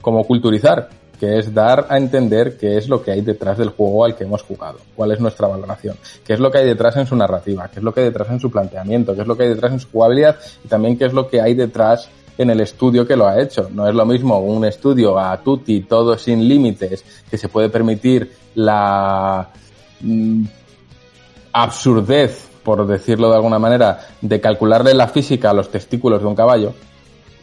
como 0.00 0.24
culturizar, 0.24 0.88
que 1.18 1.38
es 1.38 1.52
dar 1.52 1.86
a 1.88 1.96
entender 1.96 2.56
qué 2.56 2.76
es 2.76 2.88
lo 2.88 3.02
que 3.02 3.12
hay 3.12 3.20
detrás 3.20 3.58
del 3.58 3.70
juego 3.70 4.04
al 4.04 4.14
que 4.14 4.24
hemos 4.24 4.42
jugado, 4.42 4.78
cuál 4.94 5.12
es 5.12 5.20
nuestra 5.20 5.48
valoración, 5.48 5.96
qué 6.24 6.34
es 6.34 6.40
lo 6.40 6.50
que 6.50 6.58
hay 6.58 6.66
detrás 6.66 6.96
en 6.96 7.06
su 7.06 7.16
narrativa, 7.16 7.68
qué 7.68 7.80
es 7.80 7.84
lo 7.84 7.92
que 7.92 8.00
hay 8.00 8.06
detrás 8.06 8.30
en 8.30 8.40
su 8.40 8.50
planteamiento, 8.50 9.14
qué 9.14 9.22
es 9.22 9.26
lo 9.26 9.36
que 9.36 9.44
hay 9.44 9.48
detrás 9.50 9.72
en 9.72 9.80
su 9.80 9.88
jugabilidad 9.90 10.36
y 10.64 10.68
también 10.68 10.96
qué 10.96 11.06
es 11.06 11.12
lo 11.12 11.28
que 11.28 11.40
hay 11.40 11.54
detrás 11.54 12.08
en 12.38 12.50
el 12.50 12.60
estudio 12.60 13.06
que 13.06 13.16
lo 13.16 13.26
ha 13.26 13.40
hecho. 13.40 13.68
No 13.72 13.88
es 13.88 13.94
lo 13.94 14.04
mismo 14.04 14.38
un 14.40 14.64
estudio 14.64 15.18
a 15.18 15.36
tutti, 15.42 15.82
todo 15.82 16.18
sin 16.18 16.46
límites, 16.46 17.04
que 17.30 17.38
se 17.38 17.48
puede 17.48 17.68
permitir 17.68 18.30
la 18.54 19.48
mm, 20.00 20.44
absurdez, 21.52 22.48
por 22.62 22.86
decirlo 22.86 23.30
de 23.30 23.36
alguna 23.36 23.58
manera, 23.58 24.00
de 24.20 24.40
calcularle 24.40 24.94
la 24.94 25.08
física 25.08 25.50
a 25.50 25.54
los 25.54 25.70
testículos 25.70 26.20
de 26.20 26.26
un 26.26 26.34
caballo, 26.34 26.74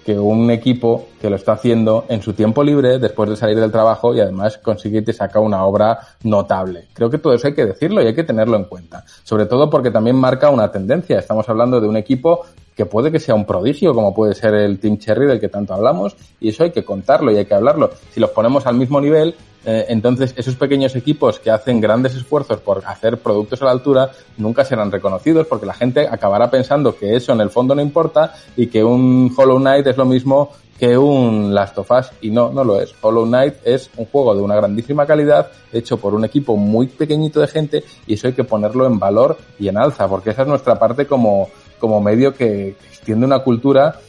que 0.06 0.18
un 0.20 0.52
equipo 0.52 1.08
que 1.22 1.30
lo 1.30 1.36
está 1.36 1.54
haciendo 1.54 2.06
en 2.10 2.22
su 2.22 2.34
tiempo 2.34 2.64
libre, 2.64 3.00
después 3.00 3.30
de 3.30 3.36
salir 3.36 3.60
del 3.60 3.72
trabajo 3.72 4.14
y 4.14 4.20
además 4.20 4.58
consigue 4.58 5.04
que 5.04 5.14
saca 5.14 5.40
una 5.40 5.64
obra 5.66 6.00
notable. 6.24 6.88
Creo 6.94 7.10
que 7.10 7.18
todo 7.18 7.34
eso 7.34 7.48
hay 7.48 7.54
que 7.54 7.66
decirlo 7.66 8.02
y 8.02 8.08
hay 8.08 8.16
que 8.16 8.24
tenerlo 8.24 8.58
en 8.58 8.66
cuenta. 8.66 9.04
Sobre 9.24 9.46
todo 9.46 9.70
porque 9.70 9.92
también 9.92 10.16
marca 10.16 10.50
una 10.50 10.72
tendencia. 10.72 11.20
Estamos 11.20 11.48
hablando 11.50 11.80
de 11.80 11.88
un 11.88 11.98
equipo 11.98 12.46
que 12.76 12.86
puede 12.86 13.12
que 13.12 13.20
sea 13.20 13.36
un 13.36 13.46
prodigio, 13.46 13.94
como 13.94 14.14
puede 14.14 14.34
ser 14.34 14.54
el 14.56 14.80
Team 14.80 14.98
Cherry 14.98 15.28
del 15.28 15.40
que 15.40 15.50
tanto 15.50 15.74
hablamos, 15.74 16.16
y 16.40 16.50
eso 16.50 16.64
hay 16.64 16.72
que 16.72 16.84
contarlo 16.84 17.32
y 17.32 17.38
hay 17.38 17.46
que 17.46 17.54
hablarlo. 17.54 17.92
Si 18.12 18.20
los 18.20 18.32
ponemos 18.32 18.66
al 18.66 18.76
mismo 18.76 19.00
nivel, 19.00 19.36
eh, 19.66 19.86
entonces 19.90 20.34
esos 20.36 20.56
pequeños 20.56 20.96
equipos 20.96 21.40
que 21.40 21.50
hacen 21.50 21.80
grandes 21.80 22.16
esfuerzos 22.16 22.60
por 22.60 22.84
hacer 22.86 23.18
productos 23.18 23.62
a 23.62 23.66
la 23.66 23.72
altura 23.72 24.12
nunca 24.38 24.66
serán 24.66 24.92
reconocidos 24.92 25.48
porque 25.48 25.66
la 25.66 25.74
gente 25.74 26.08
acabará 26.08 26.50
pensando 26.52 26.96
que 26.98 27.16
eso 27.16 27.32
en 27.32 27.42
el 27.42 27.50
fondo 27.50 27.74
no 27.74 27.82
importa 27.82 28.34
y 28.58 28.68
que 28.68 28.84
un 28.84 29.34
Hollow 29.36 29.60
Knight 29.60 29.88
es 29.88 29.98
lo 29.98 30.06
mismo 30.06 30.52
que 30.78 30.98
un 30.98 31.54
Last 31.54 31.78
of 31.78 31.92
Us 31.92 32.12
y 32.22 32.30
no, 32.30 32.52
no 32.52 32.64
lo 32.64 32.82
es. 32.82 32.94
Hollow 33.00 33.26
Knight 33.26 33.56
es 33.64 33.90
un 33.96 34.06
juego 34.06 34.36
de 34.36 34.42
una 34.42 34.56
grandísima 34.56 35.06
calidad 35.06 35.50
hecho 35.72 35.98
por 35.98 36.14
un 36.14 36.26
equipo 36.26 36.58
muy 36.58 36.88
pequeñito 36.88 37.40
de 37.40 37.48
gente 37.48 37.84
y 38.06 38.16
eso 38.16 38.28
hay 38.28 38.34
que 38.34 38.44
ponerlo 38.44 38.86
en 38.86 39.00
valor 39.00 39.38
y 39.60 39.70
en 39.70 39.78
alza 39.78 40.08
porque 40.10 40.32
esa 40.32 40.42
es 40.42 40.48
nuestra 40.48 40.78
parte 40.78 41.06
como, 41.06 41.48
como 41.80 42.02
medio 42.02 42.34
que 42.34 42.76
extiende 42.92 43.26
una 43.26 43.40
cultura 43.40 44.00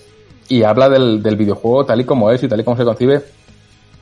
y 0.49 0.62
habla 0.62 0.88
del, 0.88 1.22
del 1.22 1.37
videojuego 1.37 1.87
tal 1.87 2.01
y 2.01 2.04
como 2.04 2.31
es 2.31 2.42
y 2.42 2.49
tal 2.49 2.60
y 2.60 2.65
como 2.65 2.76
se 2.76 2.85
concibe 2.85 3.22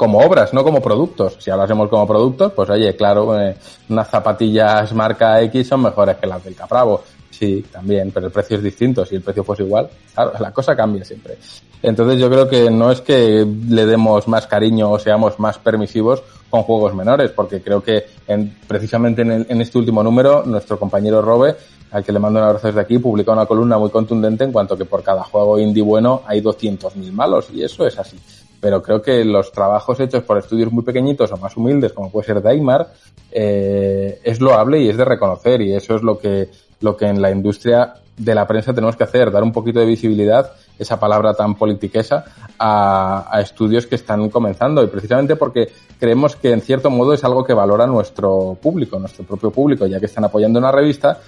como 0.02 0.18
obras, 0.18 0.52
no 0.52 0.64
como 0.64 0.82
productos. 0.82 1.36
Si 1.38 1.48
hablásemos 1.48 1.88
como 1.88 2.08
productos, 2.08 2.52
pues 2.54 2.68
oye, 2.70 2.96
claro, 2.96 3.40
eh, 3.40 3.54
unas 3.88 4.10
zapatillas 4.10 4.92
marca 4.94 5.40
X 5.42 5.68
son 5.68 5.82
mejores 5.82 6.16
que 6.16 6.26
las 6.26 6.42
del 6.42 6.56
Capravo. 6.56 7.04
Sí, 7.30 7.64
también, 7.70 8.10
pero 8.10 8.26
el 8.26 8.32
precio 8.32 8.56
es 8.56 8.64
distinto. 8.64 9.06
Si 9.06 9.14
el 9.14 9.22
precio 9.22 9.44
fuese 9.44 9.62
igual, 9.62 9.88
claro, 10.12 10.32
la 10.40 10.50
cosa 10.50 10.74
cambia 10.74 11.04
siempre. 11.04 11.38
Entonces 11.84 12.18
yo 12.18 12.28
creo 12.28 12.48
que 12.48 12.68
no 12.68 12.90
es 12.90 13.00
que 13.00 13.46
le 13.68 13.86
demos 13.86 14.26
más 14.26 14.48
cariño 14.48 14.90
o 14.90 14.98
seamos 14.98 15.38
más 15.38 15.58
permisivos 15.58 16.20
con 16.50 16.64
juegos 16.64 16.96
menores, 16.96 17.30
porque 17.30 17.62
creo 17.62 17.80
que 17.80 18.04
en, 18.26 18.56
precisamente 18.66 19.22
en, 19.22 19.60
este 19.60 19.78
último 19.78 20.02
número, 20.02 20.42
nuestro 20.44 20.80
compañero 20.80 21.22
Robe, 21.22 21.54
al 21.92 22.02
que 22.02 22.10
le 22.10 22.18
mando 22.18 22.40
un 22.40 22.46
abrazo 22.46 22.66
desde 22.66 22.80
aquí, 22.80 22.98
publica 22.98 23.30
una 23.30 23.46
columna 23.46 23.78
muy 23.78 23.90
contundente 23.90 24.42
en 24.42 24.50
cuanto 24.50 24.76
que 24.76 24.84
por 24.84 25.04
cada 25.04 25.22
juego 25.22 25.60
indie 25.60 25.84
bueno 25.84 26.22
hay 26.26 26.40
200.000 26.40 27.12
malos, 27.12 27.50
y 27.52 27.62
eso 27.62 27.86
es 27.86 27.96
así 27.96 28.18
pero 28.62 28.80
creo 28.80 29.02
que 29.02 29.24
los 29.24 29.50
trabajos 29.50 29.98
hechos 29.98 30.22
por 30.22 30.38
estudios 30.38 30.70
muy 30.70 30.84
pequeñitos 30.84 31.32
o 31.32 31.36
más 31.36 31.56
humildes, 31.56 31.92
como 31.92 32.12
puede 32.12 32.26
ser 32.26 32.40
Daimar, 32.40 32.92
eh, 33.32 34.20
es 34.22 34.40
loable 34.40 34.80
y 34.80 34.88
es 34.88 34.96
de 34.96 35.04
reconocer, 35.04 35.60
y 35.60 35.74
eso 35.74 35.96
es 35.96 36.02
lo 36.02 36.16
que, 36.16 36.48
lo 36.80 36.96
que 36.96 37.06
en 37.06 37.20
la 37.20 37.32
industria 37.32 37.94
de 38.16 38.34
la 38.36 38.46
prensa 38.46 38.72
tenemos 38.72 38.94
que 38.94 39.02
hacer, 39.02 39.32
dar 39.32 39.42
un 39.42 39.50
poquito 39.50 39.80
de 39.80 39.86
visibilidad, 39.86 40.52
esa 40.78 41.00
palabra 41.00 41.34
tan 41.34 41.56
politiquesa, 41.56 42.24
a, 42.56 43.26
a 43.36 43.40
estudios 43.40 43.88
que 43.88 43.96
están 43.96 44.28
comenzando, 44.28 44.80
y 44.84 44.86
precisamente 44.86 45.34
porque 45.34 45.72
creemos 45.98 46.36
que 46.36 46.52
en 46.52 46.60
cierto 46.60 46.88
modo 46.88 47.14
es 47.14 47.24
algo 47.24 47.42
que 47.42 47.54
valora 47.54 47.88
nuestro 47.88 48.56
público, 48.62 48.96
nuestro 48.96 49.24
propio 49.24 49.50
público, 49.50 49.86
ya 49.86 49.98
que 49.98 50.06
están 50.06 50.24
apoyando 50.24 50.60
una 50.60 50.70
revista 50.70 51.20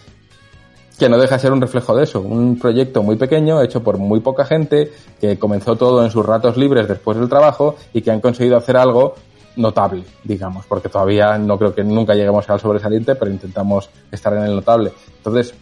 que 0.98 1.08
no 1.08 1.18
deja 1.18 1.36
de 1.36 1.40
ser 1.40 1.52
un 1.52 1.60
reflejo 1.60 1.96
de 1.96 2.04
eso, 2.04 2.20
un 2.20 2.58
proyecto 2.58 3.02
muy 3.02 3.16
pequeño, 3.16 3.60
hecho 3.62 3.82
por 3.82 3.98
muy 3.98 4.20
poca 4.20 4.44
gente, 4.44 4.92
que 5.20 5.38
comenzó 5.38 5.76
todo 5.76 6.04
en 6.04 6.10
sus 6.10 6.24
ratos 6.24 6.56
libres 6.56 6.86
después 6.86 7.18
del 7.18 7.28
trabajo 7.28 7.76
y 7.92 8.02
que 8.02 8.10
han 8.10 8.20
conseguido 8.20 8.56
hacer 8.56 8.76
algo 8.76 9.14
notable, 9.56 10.04
digamos, 10.22 10.66
porque 10.66 10.88
todavía 10.88 11.38
no 11.38 11.58
creo 11.58 11.74
que 11.74 11.84
nunca 11.84 12.14
lleguemos 12.14 12.48
al 12.50 12.60
sobresaliente, 12.60 13.14
pero 13.14 13.30
intentamos 13.30 13.88
estar 14.10 14.32
en 14.34 14.44
el 14.44 14.54
notable. 14.54 14.92
Entonces, 15.16 15.54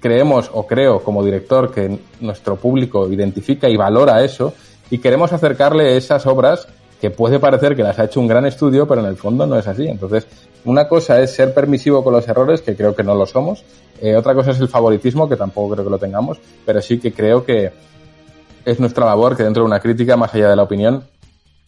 creemos 0.00 0.50
o 0.52 0.66
creo 0.66 1.02
como 1.02 1.24
director 1.24 1.72
que 1.72 1.98
nuestro 2.20 2.56
público 2.56 3.08
identifica 3.08 3.68
y 3.68 3.76
valora 3.76 4.22
eso 4.24 4.52
y 4.90 4.98
queremos 4.98 5.32
acercarle 5.32 5.96
esas 5.96 6.26
obras 6.26 6.66
que 7.02 7.10
puede 7.10 7.40
parecer 7.40 7.74
que 7.74 7.82
las 7.82 7.98
ha 7.98 8.04
hecho 8.04 8.20
un 8.20 8.28
gran 8.28 8.46
estudio, 8.46 8.86
pero 8.86 9.00
en 9.00 9.08
el 9.08 9.16
fondo 9.16 9.44
no 9.44 9.58
es 9.58 9.66
así. 9.66 9.88
Entonces, 9.88 10.24
una 10.64 10.86
cosa 10.86 11.20
es 11.20 11.34
ser 11.34 11.52
permisivo 11.52 12.04
con 12.04 12.12
los 12.12 12.28
errores, 12.28 12.62
que 12.62 12.76
creo 12.76 12.94
que 12.94 13.02
no 13.02 13.16
lo 13.16 13.26
somos. 13.26 13.64
Eh, 14.00 14.14
otra 14.14 14.36
cosa 14.36 14.52
es 14.52 14.60
el 14.60 14.68
favoritismo, 14.68 15.28
que 15.28 15.34
tampoco 15.34 15.72
creo 15.72 15.84
que 15.84 15.90
lo 15.90 15.98
tengamos, 15.98 16.38
pero 16.64 16.80
sí 16.80 17.00
que 17.00 17.12
creo 17.12 17.44
que 17.44 17.72
es 18.64 18.78
nuestra 18.78 19.04
labor 19.04 19.36
que 19.36 19.42
dentro 19.42 19.64
de 19.64 19.66
una 19.66 19.80
crítica, 19.80 20.16
más 20.16 20.32
allá 20.32 20.50
de 20.50 20.54
la 20.54 20.62
opinión, 20.62 21.02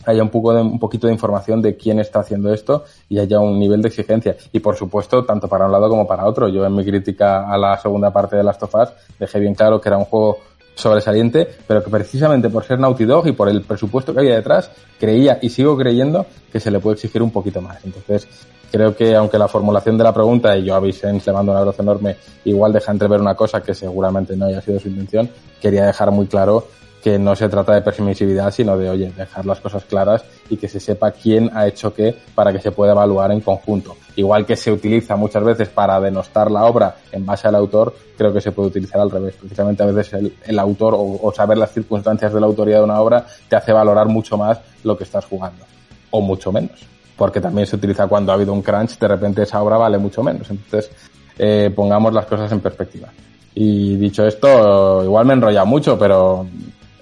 haya 0.06 0.22
un 0.22 0.28
poco 0.28 0.54
de, 0.54 0.62
un 0.62 0.78
poquito 0.78 1.08
de 1.08 1.12
información 1.12 1.60
de 1.60 1.76
quién 1.76 1.98
está 1.98 2.20
haciendo 2.20 2.54
esto 2.54 2.84
y 3.08 3.18
haya 3.18 3.40
un 3.40 3.58
nivel 3.58 3.82
de 3.82 3.88
exigencia. 3.88 4.36
Y 4.52 4.60
por 4.60 4.76
supuesto, 4.76 5.24
tanto 5.24 5.48
para 5.48 5.66
un 5.66 5.72
lado 5.72 5.88
como 5.88 6.06
para 6.06 6.26
otro. 6.26 6.46
Yo 6.46 6.64
en 6.64 6.76
mi 6.76 6.84
crítica 6.84 7.52
a 7.52 7.58
la 7.58 7.76
segunda 7.78 8.12
parte 8.12 8.36
de 8.36 8.44
Last 8.44 8.62
of 8.62 8.74
Us 8.76 8.90
dejé 9.18 9.40
bien 9.40 9.56
claro 9.56 9.80
que 9.80 9.88
era 9.88 9.98
un 9.98 10.04
juego 10.04 10.38
sobresaliente, 10.74 11.48
pero 11.66 11.82
que 11.82 11.90
precisamente 11.90 12.48
por 12.48 12.64
ser 12.64 12.78
Naughty 12.78 13.04
Dog 13.04 13.28
y 13.28 13.32
por 13.32 13.48
el 13.48 13.62
presupuesto 13.62 14.12
que 14.12 14.20
había 14.20 14.34
detrás, 14.34 14.70
creía 14.98 15.38
y 15.40 15.50
sigo 15.50 15.76
creyendo 15.76 16.26
que 16.52 16.60
se 16.60 16.70
le 16.70 16.80
puede 16.80 16.94
exigir 16.94 17.22
un 17.22 17.30
poquito 17.30 17.60
más. 17.60 17.84
Entonces, 17.84 18.26
creo 18.70 18.96
que 18.96 19.14
aunque 19.14 19.38
la 19.38 19.48
formulación 19.48 19.96
de 19.96 20.04
la 20.04 20.12
pregunta, 20.12 20.56
y 20.56 20.64
yo 20.64 20.74
a 20.74 20.80
Vicens 20.80 21.26
le 21.26 21.32
mando 21.32 21.52
un 21.52 21.58
abrazo 21.58 21.82
enorme, 21.82 22.16
igual 22.44 22.72
deja 22.72 22.92
entrever 22.92 23.20
una 23.20 23.34
cosa 23.34 23.62
que 23.62 23.74
seguramente 23.74 24.36
no 24.36 24.46
haya 24.46 24.60
sido 24.60 24.80
su 24.80 24.88
intención, 24.88 25.30
quería 25.60 25.86
dejar 25.86 26.10
muy 26.10 26.26
claro 26.26 26.66
que 27.04 27.18
no 27.18 27.36
se 27.36 27.50
trata 27.50 27.74
de 27.74 27.82
permisividad, 27.82 28.50
sino 28.50 28.78
de, 28.78 28.88
oye, 28.88 29.12
dejar 29.14 29.44
las 29.44 29.60
cosas 29.60 29.84
claras 29.84 30.24
y 30.48 30.56
que 30.56 30.68
se 30.68 30.80
sepa 30.80 31.10
quién 31.10 31.50
ha 31.52 31.66
hecho 31.66 31.92
qué 31.92 32.16
para 32.34 32.50
que 32.50 32.60
se 32.60 32.72
pueda 32.72 32.92
evaluar 32.92 33.30
en 33.30 33.42
conjunto. 33.42 33.94
Igual 34.16 34.46
que 34.46 34.56
se 34.56 34.72
utiliza 34.72 35.14
muchas 35.14 35.44
veces 35.44 35.68
para 35.68 36.00
denostar 36.00 36.50
la 36.50 36.64
obra 36.64 36.96
en 37.12 37.26
base 37.26 37.46
al 37.46 37.56
autor, 37.56 37.94
creo 38.16 38.32
que 38.32 38.40
se 38.40 38.52
puede 38.52 38.68
utilizar 38.68 39.02
al 39.02 39.10
revés. 39.10 39.34
Precisamente 39.38 39.82
a 39.82 39.86
veces 39.86 40.14
el, 40.14 40.34
el 40.46 40.58
autor 40.58 40.94
o, 40.94 41.20
o, 41.22 41.30
saber 41.30 41.58
las 41.58 41.72
circunstancias 41.72 42.32
de 42.32 42.40
la 42.40 42.46
autoría 42.46 42.78
de 42.78 42.84
una 42.84 42.98
obra 42.98 43.26
te 43.50 43.54
hace 43.54 43.74
valorar 43.74 44.08
mucho 44.08 44.38
más 44.38 44.58
lo 44.82 44.96
que 44.96 45.04
estás 45.04 45.26
jugando. 45.26 45.62
O 46.10 46.22
mucho 46.22 46.52
menos. 46.52 46.86
Porque 47.18 47.38
también 47.38 47.66
se 47.66 47.76
utiliza 47.76 48.06
cuando 48.06 48.32
ha 48.32 48.36
habido 48.36 48.54
un 48.54 48.62
crunch, 48.62 48.98
de 48.98 49.08
repente 49.08 49.42
esa 49.42 49.62
obra 49.62 49.76
vale 49.76 49.98
mucho 49.98 50.22
menos. 50.22 50.48
Entonces, 50.48 50.90
eh, 51.38 51.70
pongamos 51.76 52.14
las 52.14 52.24
cosas 52.24 52.50
en 52.50 52.60
perspectiva. 52.60 53.10
Y 53.54 53.96
dicho 53.96 54.26
esto, 54.26 55.04
igual 55.04 55.26
me 55.26 55.34
he 55.34 55.36
enrollado 55.36 55.66
mucho, 55.66 55.96
pero 55.96 56.46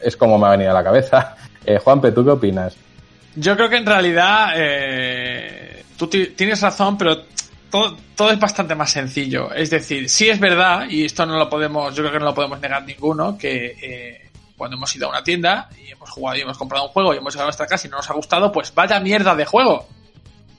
es 0.02 0.17
como 0.17 0.38
me 0.38 0.47
ha 0.47 0.51
venido 0.51 0.70
a 0.70 0.74
la 0.74 0.85
cabeza. 0.85 1.36
Eh, 1.65 1.78
Juanpe, 1.78 2.10
¿tú 2.10 2.24
qué 2.24 2.31
opinas? 2.33 2.74
Yo 3.36 3.54
creo 3.54 3.68
que 3.68 3.76
en 3.76 3.86
realidad 3.86 4.49
eh, 4.56 5.85
tú 5.97 6.08
tienes 6.08 6.60
razón, 6.60 6.99
pero 6.99 7.22
todo, 7.70 8.31
es 8.31 8.38
bastante 8.38 8.74
más 8.74 8.90
sencillo. 8.90 9.52
Es 9.52 9.70
decir, 9.70 10.10
sí 10.10 10.28
es 10.28 10.38
verdad, 10.38 10.86
y 10.90 11.04
esto 11.04 11.24
no 11.24 11.38
lo 11.38 11.49
podemos, 11.49 11.94
yo 11.94 12.02
creo 12.02 12.12
que 12.12 12.18
no 12.18 12.26
lo 12.26 12.35
podemos 12.35 12.60
negar 12.60 12.85
ninguno, 12.85 13.38
que 13.38 13.76
eh, 13.81 14.31
cuando 14.56 14.76
hemos 14.76 14.94
ido 14.94 15.06
a 15.06 15.10
una 15.10 15.24
tienda 15.24 15.68
y 15.83 15.90
hemos 15.90 16.10
jugado 16.10 16.36
y 16.36 16.42
hemos 16.42 16.58
comprado 16.58 16.85
un 16.85 16.90
juego 16.90 17.15
y 17.15 17.18
hemos 17.18 17.33
llegado 17.33 17.47
a 17.47 17.51
nuestra 17.51 17.67
casa 17.67 17.86
y 17.86 17.90
no 17.90 17.97
nos 17.97 18.10
ha 18.10 18.15
gustado, 18.15 18.52
pues 18.52 18.74
vaya 18.74 19.01
mierda 19.01 19.35
de 19.35 19.44
juego. 19.44 19.86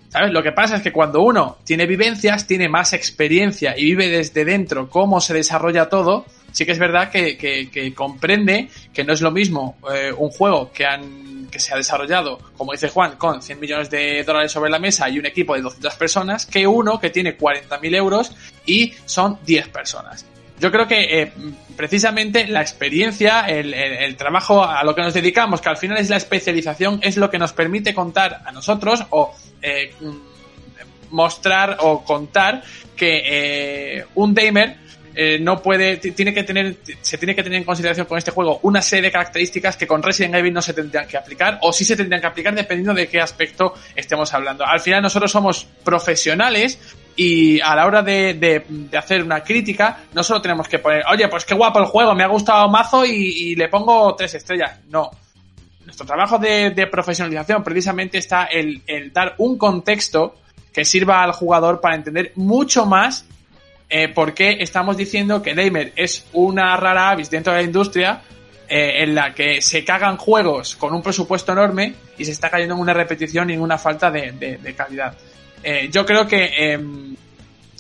¿Sabes? 0.10 0.32
Lo 0.32 0.44
que 0.44 0.52
pasa 0.52 0.76
es 0.76 0.82
que 0.82 0.92
cuando 0.92 1.22
uno 1.22 1.58
tiene 1.64 1.86
vivencias, 1.86 2.46
tiene 2.46 2.70
más 2.70 2.94
experiencia 2.94 3.76
y 3.78 3.86
vive 3.86 4.10
desde 4.10 4.46
dentro 4.46 4.90
cómo 4.90 5.20
se 5.22 5.34
desarrolla 5.34 5.90
todo, 5.90 6.26
sí 6.54 6.66
que 6.66 6.72
es 6.72 6.80
verdad 6.80 7.12
que, 7.12 7.94
comprende 7.94 8.70
que 8.94 9.04
no 9.04 9.12
es 9.12 9.20
lo 9.20 9.32
mismo 9.32 9.78
eh, 9.94 10.14
un 10.16 10.30
juego 10.30 10.72
que, 10.72 10.86
han, 10.86 11.48
que 11.52 11.60
se 11.60 11.74
ha 11.74 11.78
desarrollado, 11.78 12.40
como 12.56 12.72
dice 12.72 12.88
Juan, 12.88 13.18
con 13.18 13.42
100 13.42 13.60
millones 13.60 13.90
de 13.90 14.24
dólares 14.24 14.52
sobre 14.52 14.72
la 14.72 14.80
mesa 14.80 15.10
y 15.10 15.20
un 15.20 15.26
equipo 15.26 15.56
de 15.56 15.62
200 15.62 15.96
personas, 15.96 16.46
que 16.46 16.66
uno 16.66 17.00
que 17.00 17.10
tiene 17.10 17.38
40.000 17.38 17.96
euros 17.96 18.32
y 18.66 18.94
son 19.06 19.40
10 19.46 19.68
personas. 19.68 20.26
Yo 20.60 20.72
creo 20.72 20.88
que 20.88 21.22
eh, 21.22 21.34
precisamente 21.76 22.48
la 22.48 22.62
experiencia, 22.62 23.42
el, 23.42 24.16
trabajo 24.16 24.64
a 24.64 24.84
lo 24.84 24.96
que 24.96 25.02
nos 25.02 25.14
dedicamos, 25.14 25.60
que 25.60 25.70
al 25.70 25.78
final 25.78 25.98
es 25.98 26.10
la 26.10 26.18
especialización, 26.18 27.00
es 27.02 27.18
lo 27.18 27.30
que 27.30 27.38
nos 27.38 27.52
permite 27.52 27.94
contar 27.94 28.44
a 28.46 28.52
nosotros 28.52 29.04
o 29.10 29.36
eh, 29.62 29.94
mostrar 31.10 31.78
o 31.82 32.04
contar 32.04 32.64
que 32.96 33.24
eh, 33.26 34.06
un 34.16 34.34
gamer 34.34 34.78
eh, 35.16 35.38
no 35.40 35.62
puede, 35.62 35.98
tiene 35.98 36.34
que 36.34 36.44
tener, 36.44 36.78
se 37.02 37.18
tiene 37.18 37.36
que 37.36 37.44
tener 37.44 37.58
en 37.60 37.64
consideración 37.64 38.08
con 38.08 38.18
este 38.18 38.32
juego 38.32 38.60
una 38.64 38.82
serie 38.82 39.04
de 39.04 39.12
características 39.12 39.78
que 39.78 39.86
con 39.86 40.02
Resident 40.02 40.36
Evil 40.36 40.54
no 40.54 40.62
se 40.62 40.74
tendrían 40.74 41.08
que 41.08 41.18
aplicar 41.18 41.60
o 41.62 41.72
sí 41.72 41.86
se 41.86 41.96
tendrían 41.96 42.22
que 42.22 42.28
aplicar 42.28 42.56
dependiendo 42.56 42.94
de 42.94 43.08
qué 43.08 43.22
aspecto 43.22 43.74
estemos 43.96 44.34
hablando. 44.34 44.66
Al 44.66 44.80
final 44.80 45.02
nosotros 45.02 45.32
somos 45.32 45.66
profesionales 45.84 46.80
y 47.16 47.62
a 47.62 47.76
la 47.76 47.86
hora 47.86 48.02
de, 48.02 48.34
de, 48.34 48.66
de, 48.68 48.98
hacer 48.98 49.24
una 49.24 49.44
crítica 49.44 50.00
no 50.14 50.24
solo 50.24 50.42
tenemos 50.42 50.68
que 50.68 50.80
poner, 50.80 51.04
oye, 51.12 51.28
pues 51.28 51.46
qué 51.46 51.54
guapo 51.54 51.80
el 51.80 51.86
juego, 51.86 52.16
me 52.16 52.24
ha 52.24 52.28
gustado 52.28 52.68
mazo 52.70 53.06
y, 53.06 53.12
y 53.12 53.56
le 53.56 53.68
pongo 53.68 54.16
tres 54.16 54.34
estrellas. 54.34 54.80
No. 54.90 55.12
Nuestro 55.86 56.08
trabajo 56.08 56.40
de, 56.40 56.72
de 56.72 56.88
profesionalización 56.88 57.64
precisamente 57.64 58.18
está 58.18 58.46
el, 58.46 58.82
el 58.88 59.14
dar 59.14 59.36
un 59.38 59.58
contexto 59.58 60.38
que 60.74 60.86
sirva 60.86 61.24
al 61.24 61.34
jugador 61.34 61.80
para 61.80 61.96
entender 61.96 62.32
mucho 62.36 62.86
más 62.86 63.26
eh, 63.96 64.08
por 64.08 64.34
qué 64.34 64.58
estamos 64.60 64.98
diciendo 64.98 65.44
que 65.44 65.54
Gamer 65.54 65.94
es 65.96 66.26
una 66.34 66.76
rara 66.78 67.12
avis 67.12 67.30
dentro 67.30 67.54
de 67.54 67.60
la 67.60 67.64
industria 67.64 68.24
eh, 68.68 69.04
en 69.04 69.14
la 69.14 69.36
que 69.36 69.62
se 69.62 69.86
cagan 69.86 70.18
juegos 70.18 70.76
con 70.76 70.96
un 70.96 71.04
presupuesto 71.04 71.52
enorme 71.52 71.94
y 72.18 72.26
se 72.26 72.32
está 72.32 72.50
cayendo 72.50 72.74
en 72.74 72.82
una 72.82 72.94
repetición 72.96 73.52
y 73.52 73.54
en 73.54 73.62
una 73.62 73.78
falta 73.78 74.10
de, 74.10 74.32
de, 74.32 74.74
calidad. 74.74 75.14
Eh, 75.62 75.90
yo 75.92 76.08
creo 76.08 76.26
que, 76.26 76.50
eh, 76.58 76.80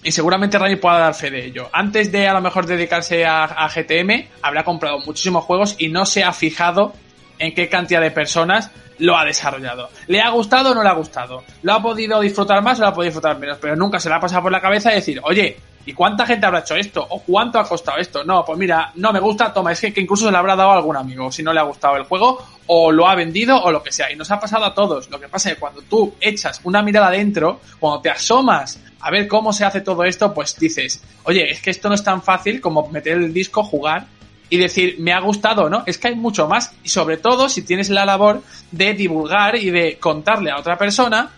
y 0.03 0.11
seguramente 0.11 0.59
Rani 0.59 0.75
pueda 0.75 0.99
dar 0.99 1.15
fe 1.15 1.31
de 1.31 1.45
ello, 1.45 1.67
antes 1.73 2.11
de 2.11 2.27
a 2.27 2.33
lo 2.33 2.41
mejor 2.41 2.67
dedicarse 2.67 3.25
a, 3.25 3.45
a 3.45 3.67
GTM, 3.67 4.27
habrá 4.43 4.63
comprado 4.63 4.99
muchísimos 4.99 5.43
juegos 5.45 5.75
y 5.79 5.87
no 5.87 6.05
se 6.05 6.23
ha 6.23 6.31
fijado 6.31 6.93
en 7.39 7.55
qué 7.55 7.69
cantidad 7.69 8.01
de 8.01 8.11
personas 8.11 8.69
lo 8.99 9.17
ha 9.17 9.25
desarrollado. 9.25 9.89
¿Le 10.05 10.21
ha 10.21 10.29
gustado 10.29 10.71
o 10.71 10.75
no 10.75 10.83
le 10.83 10.89
ha 10.89 10.93
gustado? 10.93 11.43
¿Lo 11.63 11.73
ha 11.73 11.81
podido 11.81 12.19
disfrutar 12.19 12.61
más 12.61 12.77
o 12.77 12.83
lo 12.83 12.89
ha 12.89 12.93
podido 12.93 13.09
disfrutar 13.09 13.39
menos? 13.39 13.57
Pero 13.59 13.75
nunca 13.75 13.99
se 13.99 14.09
le 14.09 14.15
ha 14.15 14.19
pasado 14.19 14.43
por 14.43 14.51
la 14.51 14.61
cabeza 14.61 14.91
decir, 14.91 15.19
oye, 15.23 15.57
¿y 15.85 15.93
cuánta 15.93 16.25
gente 16.25 16.45
habrá 16.45 16.59
hecho 16.59 16.75
esto? 16.75 17.05
¿O 17.09 17.21
cuánto 17.21 17.59
ha 17.59 17.67
costado 17.67 17.97
esto? 17.97 18.23
No, 18.23 18.43
pues 18.45 18.57
mira, 18.57 18.91
no 18.95 19.11
me 19.11 19.19
gusta, 19.19 19.53
toma, 19.53 19.71
es 19.71 19.81
que, 19.81 19.93
incluso 19.95 20.25
se 20.25 20.31
le 20.31 20.37
habrá 20.37 20.55
dado 20.55 20.71
a 20.71 20.75
algún 20.75 20.95
amigo 20.95 21.31
si 21.31 21.43
no 21.43 21.53
le 21.53 21.59
ha 21.59 21.63
gustado 21.63 21.97
el 21.97 22.03
juego, 22.03 22.45
o 22.67 22.91
lo 22.91 23.07
ha 23.07 23.15
vendido, 23.15 23.61
o 23.61 23.71
lo 23.71 23.83
que 23.83 23.91
sea. 23.91 24.11
Y 24.11 24.15
nos 24.15 24.31
ha 24.31 24.39
pasado 24.39 24.65
a 24.65 24.73
todos. 24.73 25.09
Lo 25.09 25.19
que 25.19 25.27
pasa 25.27 25.49
es 25.49 25.55
que 25.55 25.59
cuando 25.59 25.81
tú 25.81 26.13
echas 26.19 26.61
una 26.63 26.81
mirada 26.81 27.07
adentro, 27.07 27.59
cuando 27.79 28.01
te 28.01 28.09
asomas 28.09 28.79
a 28.99 29.11
ver 29.11 29.27
cómo 29.27 29.51
se 29.51 29.65
hace 29.65 29.81
todo 29.81 30.03
esto, 30.03 30.33
pues 30.33 30.57
dices, 30.57 31.03
oye, 31.23 31.51
es 31.51 31.61
que 31.61 31.71
esto 31.71 31.89
no 31.89 31.95
es 31.95 32.03
tan 32.03 32.21
fácil 32.21 32.61
como 32.61 32.87
meter 32.89 33.17
el 33.17 33.33
disco, 33.33 33.63
jugar 33.63 34.05
y 34.49 34.57
decir, 34.57 34.97
me 34.99 35.11
ha 35.11 35.19
gustado, 35.19 35.69
¿no? 35.69 35.83
Es 35.85 35.97
que 35.97 36.09
hay 36.09 36.15
mucho 36.15 36.47
más. 36.47 36.73
Y 36.83 36.89
sobre 36.89 37.17
todo 37.17 37.49
si 37.49 37.63
tienes 37.63 37.89
la 37.89 38.05
labor 38.05 38.43
de 38.71 38.93
divulgar 38.93 39.55
y 39.55 39.71
de 39.71 39.97
contarle 39.97 40.51
a 40.51 40.59
otra 40.59 40.77
persona 40.77 41.31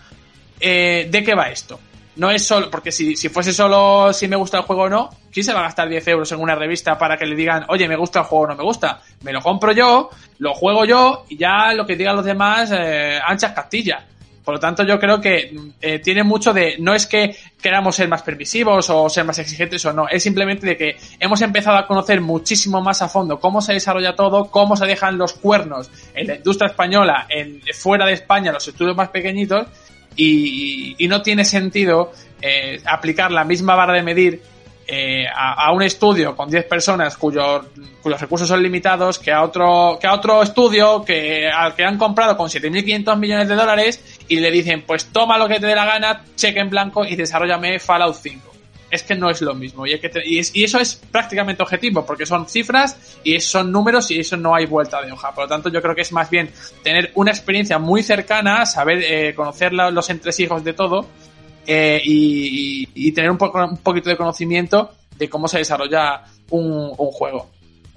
eh, 0.60 1.08
de 1.10 1.24
qué 1.24 1.34
va 1.34 1.48
esto. 1.48 1.80
No 2.16 2.30
es 2.30 2.46
solo, 2.46 2.70
porque 2.70 2.90
si, 2.90 3.14
si 3.14 3.28
fuese 3.28 3.52
solo 3.52 4.12
si 4.12 4.26
me 4.26 4.36
gusta 4.36 4.58
el 4.58 4.64
juego 4.64 4.82
o 4.82 4.88
no, 4.88 5.10
¿quién 5.30 5.44
se 5.44 5.52
va 5.52 5.60
a 5.60 5.64
gastar 5.64 5.88
10 5.88 6.08
euros 6.08 6.32
en 6.32 6.40
una 6.40 6.54
revista 6.54 6.96
para 6.96 7.16
que 7.16 7.26
le 7.26 7.36
digan, 7.36 7.66
oye, 7.68 7.86
me 7.86 7.96
gusta 7.96 8.20
el 8.20 8.24
juego 8.24 8.44
o 8.44 8.48
no 8.48 8.56
me 8.56 8.64
gusta? 8.64 9.00
Me 9.22 9.32
lo 9.32 9.42
compro 9.42 9.72
yo, 9.72 10.08
lo 10.38 10.54
juego 10.54 10.84
yo 10.84 11.26
y 11.28 11.36
ya 11.36 11.74
lo 11.74 11.86
que 11.86 11.94
digan 11.94 12.16
los 12.16 12.24
demás, 12.24 12.70
eh, 12.72 13.18
anchas 13.24 13.52
castillas. 13.52 14.02
Por 14.46 14.54
lo 14.54 14.60
tanto, 14.60 14.84
yo 14.84 14.96
creo 15.00 15.20
que 15.20 15.52
eh, 15.80 15.98
tiene 15.98 16.22
mucho 16.22 16.52
de, 16.52 16.76
no 16.78 16.94
es 16.94 17.06
que 17.06 17.34
queramos 17.60 17.96
ser 17.96 18.06
más 18.08 18.22
permisivos 18.22 18.88
o 18.90 19.08
ser 19.10 19.24
más 19.24 19.40
exigentes 19.40 19.84
o 19.86 19.92
no, 19.92 20.08
es 20.08 20.22
simplemente 20.22 20.64
de 20.64 20.76
que 20.76 20.96
hemos 21.18 21.42
empezado 21.42 21.76
a 21.76 21.84
conocer 21.84 22.20
muchísimo 22.20 22.80
más 22.80 23.02
a 23.02 23.08
fondo 23.08 23.40
cómo 23.40 23.60
se 23.60 23.72
desarrolla 23.72 24.14
todo, 24.14 24.44
cómo 24.44 24.76
se 24.76 24.86
dejan 24.86 25.18
los 25.18 25.32
cuernos 25.32 25.90
en 26.14 26.28
la 26.28 26.36
industria 26.36 26.68
española, 26.70 27.26
en 27.28 27.60
fuera 27.74 28.06
de 28.06 28.12
España, 28.12 28.52
los 28.52 28.68
estudios 28.68 28.96
más 28.96 29.08
pequeñitos, 29.08 29.66
y, 30.16 30.96
y 30.98 31.08
no 31.08 31.22
tiene 31.22 31.44
sentido 31.44 32.12
eh, 32.40 32.80
aplicar 32.84 33.30
la 33.30 33.44
misma 33.44 33.74
barra 33.74 33.94
de 33.94 34.02
medir 34.02 34.42
eh, 34.88 35.26
a, 35.34 35.72
un 35.72 35.82
estudio 35.82 36.36
con 36.36 36.48
10 36.48 36.64
personas 36.66 37.16
cuyos, 37.16 37.66
cuyos 38.00 38.20
recursos 38.20 38.46
son 38.46 38.62
limitados 38.62 39.18
que 39.18 39.32
a 39.32 39.42
otro, 39.42 39.98
que 40.00 40.06
a 40.06 40.14
otro 40.14 40.42
estudio 40.42 41.04
que, 41.04 41.48
al 41.48 41.74
que 41.74 41.84
han 41.84 41.98
comprado 41.98 42.36
con 42.36 42.48
7.500 42.48 43.18
millones 43.18 43.48
de 43.48 43.56
dólares 43.56 44.18
y 44.28 44.38
le 44.38 44.48
dicen, 44.52 44.82
pues 44.86 45.06
toma 45.06 45.38
lo 45.38 45.48
que 45.48 45.58
te 45.58 45.66
dé 45.66 45.74
la 45.74 45.86
gana, 45.86 46.22
cheque 46.36 46.60
en 46.60 46.70
blanco 46.70 47.04
y 47.04 47.16
desarrollame 47.16 47.80
Fallout 47.80 48.14
5. 48.14 48.55
Es 48.90 49.02
que 49.02 49.14
no 49.14 49.28
es 49.30 49.42
lo 49.42 49.54
mismo. 49.54 49.86
Y, 49.86 49.98
que 49.98 50.10
es, 50.14 50.54
y, 50.54 50.64
eso 50.64 50.78
es 50.78 50.94
prácticamente 50.94 51.62
objetivo, 51.62 52.04
porque 52.06 52.24
son 52.24 52.48
cifras 52.48 53.18
y 53.24 53.40
son 53.40 53.72
números 53.72 54.10
y 54.10 54.20
eso 54.20 54.36
no 54.36 54.54
hay 54.54 54.66
vuelta 54.66 55.02
de 55.02 55.12
hoja. 55.12 55.32
Por 55.32 55.44
lo 55.44 55.48
tanto, 55.48 55.68
yo 55.68 55.82
creo 55.82 55.94
que 55.94 56.02
es 56.02 56.12
más 56.12 56.30
bien 56.30 56.50
tener 56.82 57.10
una 57.14 57.30
experiencia 57.30 57.78
muy 57.78 58.02
cercana, 58.02 58.64
saber 58.64 59.02
eh, 59.02 59.34
conocer 59.34 59.72
los 59.72 60.08
entresijos 60.10 60.62
de 60.62 60.72
todo 60.72 61.06
eh, 61.66 62.00
y, 62.04 63.12
tener 63.12 63.30
un, 63.30 63.38
poco, 63.38 63.64
un 63.64 63.78
poquito 63.78 64.10
de 64.10 64.16
conocimiento 64.16 64.90
de 65.16 65.28
cómo 65.28 65.48
se 65.48 65.58
desarrolla 65.58 66.22
un, 66.50 66.92
un 66.96 67.10
juego. 67.10 67.48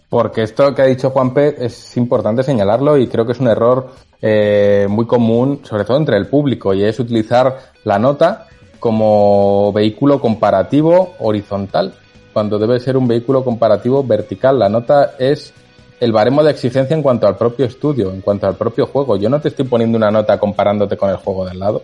Porque 0.09 0.41
esto 0.41 0.73
que 0.73 0.81
ha 0.81 0.85
dicho 0.85 1.11
Juanpe 1.11 1.55
es 1.63 1.95
importante 1.95 2.41
señalarlo 2.41 2.97
y 2.97 3.07
creo 3.07 3.27
que 3.27 3.33
es 3.33 3.39
un 3.39 3.47
error 3.47 3.91
eh, 4.21 4.87
muy 4.89 5.05
común, 5.05 5.61
sobre 5.63 5.85
todo 5.85 5.97
entre 5.97 6.17
el 6.17 6.27
público, 6.27 6.73
y 6.73 6.83
es 6.83 6.99
utilizar 6.99 7.71
la 7.83 7.99
nota 7.99 8.47
como 8.79 9.71
vehículo 9.73 10.19
comparativo 10.19 11.15
horizontal, 11.19 11.93
cuando 12.33 12.57
debe 12.57 12.79
ser 12.79 12.97
un 12.97 13.07
vehículo 13.07 13.43
comparativo 13.43 14.03
vertical. 14.03 14.59
La 14.59 14.69
nota 14.69 15.15
es 15.19 15.53
el 15.99 16.11
baremo 16.11 16.43
de 16.43 16.51
exigencia 16.51 16.95
en 16.95 17.03
cuanto 17.03 17.27
al 17.27 17.35
propio 17.35 17.65
estudio, 17.65 18.11
en 18.11 18.21
cuanto 18.21 18.47
al 18.47 18.55
propio 18.55 18.87
juego. 18.87 19.17
Yo 19.17 19.29
no 19.29 19.41
te 19.41 19.49
estoy 19.49 19.65
poniendo 19.65 19.97
una 19.97 20.11
nota 20.11 20.39
comparándote 20.39 20.95
con 20.95 21.09
el 21.09 21.17
juego 21.17 21.45
del 21.45 21.59
lado. 21.59 21.83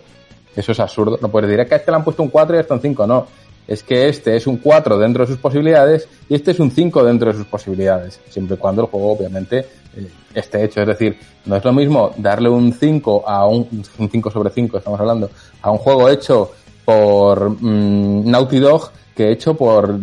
Eso 0.55 0.71
es 0.71 0.79
absurdo. 0.79 1.19
No 1.21 1.29
puedes 1.29 1.49
decir, 1.49 1.67
que 1.67 1.75
a 1.75 1.77
este 1.77 1.91
le 1.91 1.97
han 1.97 2.03
puesto 2.03 2.23
un 2.23 2.29
4 2.29 2.55
y 2.55 2.57
a 2.57 2.61
este 2.61 2.73
un 2.73 2.81
5. 2.81 3.07
No. 3.07 3.27
Es 3.67 3.83
que 3.83 4.07
este 4.07 4.35
es 4.35 4.45
un 4.47 4.57
4 4.57 4.97
dentro 4.97 5.25
de 5.25 5.31
sus 5.31 5.39
posibilidades 5.39 6.07
y 6.29 6.35
este 6.35 6.51
es 6.51 6.59
un 6.59 6.71
5 6.71 7.03
dentro 7.03 7.31
de 7.31 7.37
sus 7.37 7.47
posibilidades. 7.47 8.21
Siempre 8.29 8.55
y 8.55 8.59
cuando 8.59 8.83
el 8.83 8.87
juego, 8.87 9.11
obviamente, 9.11 9.65
eh, 9.97 10.07
esté 10.33 10.63
hecho. 10.63 10.81
Es 10.81 10.87
decir, 10.87 11.17
no 11.45 11.55
es 11.55 11.65
lo 11.65 11.73
mismo 11.73 12.11
darle 12.17 12.47
un 12.47 12.71
5 12.71 13.27
a 13.27 13.47
un, 13.47 13.67
un 13.97 14.09
5 14.09 14.31
sobre 14.31 14.51
5, 14.51 14.77
estamos 14.77 14.99
hablando, 14.99 15.29
a 15.61 15.71
un 15.71 15.79
juego 15.79 16.07
hecho 16.09 16.51
por 16.85 17.49
mm, 17.49 18.29
Naughty 18.29 18.59
Dog 18.59 18.91
que 19.15 19.31
hecho 19.31 19.55
por 19.55 19.97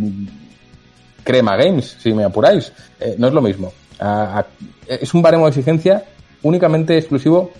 Crema 1.22 1.56
Games, 1.56 1.97
si 2.00 2.12
me 2.12 2.24
apuráis. 2.24 2.72
Eh, 2.98 3.15
no 3.18 3.28
es 3.28 3.32
lo 3.34 3.40
mismo. 3.40 3.72
Es 4.86 5.15
un 5.15 5.22
baremo 5.22 5.44
de 5.44 5.50
exigencia 5.50 6.04
únicamente 6.42 6.97
exclusivo 6.98 7.50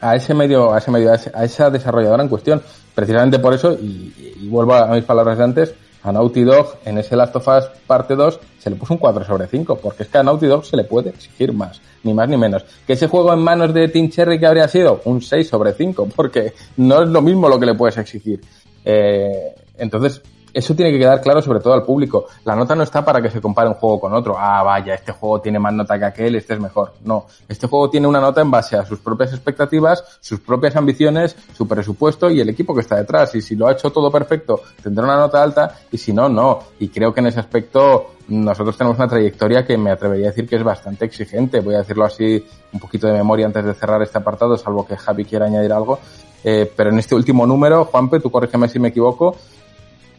a 0.00 0.16
ese 0.16 0.34
medio, 0.34 0.74
a 0.74 0.78
ese 0.78 0.90
medio, 0.90 1.12
a, 1.12 1.44
esa 1.44 1.70
desarrolladora 1.70 2.22
en 2.22 2.28
cuestión. 2.28 2.62
Precisamente 2.94 3.38
por 3.38 3.54
eso, 3.54 3.72
y, 3.72 4.12
y 4.42 4.48
vuelvo 4.48 4.74
a 4.74 4.88
mis 4.88 5.04
palabras 5.04 5.38
de 5.38 5.44
antes, 5.44 5.74
a 6.02 6.12
Naughty 6.12 6.42
Dog 6.42 6.76
en 6.84 6.98
ese 6.98 7.16
Last 7.16 7.36
of 7.36 7.48
Us 7.48 7.64
parte 7.86 8.14
2 8.16 8.40
se 8.60 8.68
le 8.68 8.76
puso 8.76 8.94
un 8.94 8.98
4 8.98 9.24
sobre 9.24 9.46
5, 9.46 9.76
porque 9.76 10.02
es 10.02 10.08
que 10.10 10.18
a 10.18 10.22
Naughty 10.22 10.46
Dog 10.46 10.66
se 10.66 10.76
le 10.76 10.84
puede 10.84 11.10
exigir 11.10 11.52
más, 11.52 11.80
ni 12.04 12.12
más 12.12 12.28
ni 12.28 12.36
menos. 12.36 12.64
Que 12.86 12.92
ese 12.92 13.08
juego 13.08 13.32
en 13.32 13.40
manos 13.40 13.72
de 13.72 13.88
Team 13.88 14.10
Cherry 14.10 14.38
que 14.38 14.46
habría 14.46 14.68
sido 14.68 15.00
un 15.06 15.22
6 15.22 15.48
sobre 15.48 15.72
5, 15.72 16.10
porque 16.14 16.52
no 16.76 17.02
es 17.02 17.08
lo 17.08 17.22
mismo 17.22 17.48
lo 17.48 17.58
que 17.58 17.66
le 17.66 17.74
puedes 17.74 17.96
exigir. 17.96 18.40
Eh, 18.84 19.54
entonces, 19.78 20.20
eso 20.52 20.74
tiene 20.74 20.92
que 20.92 20.98
quedar 20.98 21.20
claro 21.20 21.42
sobre 21.42 21.60
todo 21.60 21.74
al 21.74 21.82
público. 21.82 22.26
La 22.44 22.54
nota 22.54 22.74
no 22.74 22.82
está 22.82 23.04
para 23.04 23.20
que 23.20 23.30
se 23.30 23.40
compare 23.40 23.68
un 23.68 23.74
juego 23.74 24.00
con 24.00 24.14
otro. 24.14 24.34
Ah, 24.38 24.62
vaya, 24.62 24.94
este 24.94 25.12
juego 25.12 25.40
tiene 25.40 25.58
más 25.58 25.72
nota 25.72 25.98
que 25.98 26.04
aquel, 26.04 26.36
este 26.36 26.54
es 26.54 26.60
mejor. 26.60 26.94
No, 27.04 27.26
este 27.48 27.66
juego 27.66 27.90
tiene 27.90 28.06
una 28.06 28.20
nota 28.20 28.40
en 28.40 28.50
base 28.50 28.76
a 28.76 28.84
sus 28.84 28.98
propias 29.00 29.32
expectativas, 29.32 30.18
sus 30.20 30.40
propias 30.40 30.76
ambiciones, 30.76 31.36
su 31.54 31.66
presupuesto 31.66 32.30
y 32.30 32.40
el 32.40 32.48
equipo 32.48 32.74
que 32.74 32.80
está 32.80 32.96
detrás. 32.96 33.34
Y 33.34 33.42
si 33.42 33.56
lo 33.56 33.68
ha 33.68 33.72
hecho 33.72 33.90
todo 33.90 34.10
perfecto, 34.10 34.60
tendrá 34.82 35.04
una 35.04 35.16
nota 35.16 35.42
alta 35.42 35.74
y 35.90 35.98
si 35.98 36.12
no, 36.12 36.28
no. 36.28 36.60
Y 36.78 36.88
creo 36.88 37.12
que 37.12 37.20
en 37.20 37.26
ese 37.26 37.40
aspecto 37.40 38.14
nosotros 38.28 38.76
tenemos 38.76 38.96
una 38.96 39.08
trayectoria 39.08 39.66
que 39.66 39.76
me 39.76 39.90
atrevería 39.90 40.26
a 40.26 40.30
decir 40.30 40.48
que 40.48 40.56
es 40.56 40.62
bastante 40.62 41.04
exigente. 41.04 41.60
Voy 41.60 41.74
a 41.74 41.78
decirlo 41.78 42.04
así 42.04 42.44
un 42.72 42.80
poquito 42.80 43.06
de 43.08 43.14
memoria 43.14 43.46
antes 43.46 43.64
de 43.64 43.74
cerrar 43.74 44.00
este 44.02 44.18
apartado, 44.18 44.56
salvo 44.56 44.86
que 44.86 44.96
Javi 44.96 45.24
quiera 45.24 45.46
añadir 45.46 45.72
algo. 45.72 45.98
Eh, 46.42 46.70
pero 46.74 46.90
en 46.90 46.98
este 46.98 47.14
último 47.14 47.46
número, 47.46 47.84
Juanpe, 47.86 48.20
tú 48.20 48.30
corrígeme 48.30 48.68
si 48.68 48.78
me 48.78 48.88
equivoco, 48.88 49.36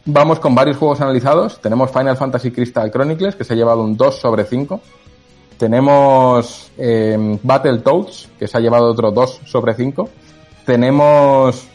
Vamos 0.04 0.40
con 0.40 0.54
varios 0.54 0.76
juegos 0.78 1.00
analizados. 1.00 1.60
Tenemos 1.60 1.90
Final 1.92 2.16
Fantasy 2.16 2.50
Crystal 2.50 2.90
Chronicles, 2.90 3.36
que 3.36 3.44
se 3.44 3.52
ha 3.52 3.56
llevado 3.56 3.84
un 3.84 3.96
2 3.96 4.18
sobre 4.18 4.44
5. 4.44 4.80
Tenemos 5.56 6.72
eh, 6.76 7.38
Battletoads, 7.40 8.30
que 8.36 8.48
se 8.48 8.58
ha 8.58 8.60
llevado 8.60 8.90
otro 8.90 9.12
2 9.12 9.42
sobre 9.44 9.74
5. 9.74 10.08
Tenemos... 10.66 11.68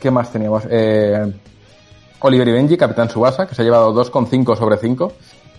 ¿Qué 0.00 0.10
más 0.10 0.32
teníamos? 0.32 0.64
Eh, 0.68 1.32
Oliver 2.20 2.48
y 2.48 2.52
Benji, 2.52 2.76
Capitán 2.76 3.10
Subasa, 3.10 3.46
que 3.46 3.54
se 3.54 3.62
ha 3.62 3.64
llevado 3.64 3.94
2,5 3.94 4.56
sobre 4.56 4.76
5. 4.76 5.12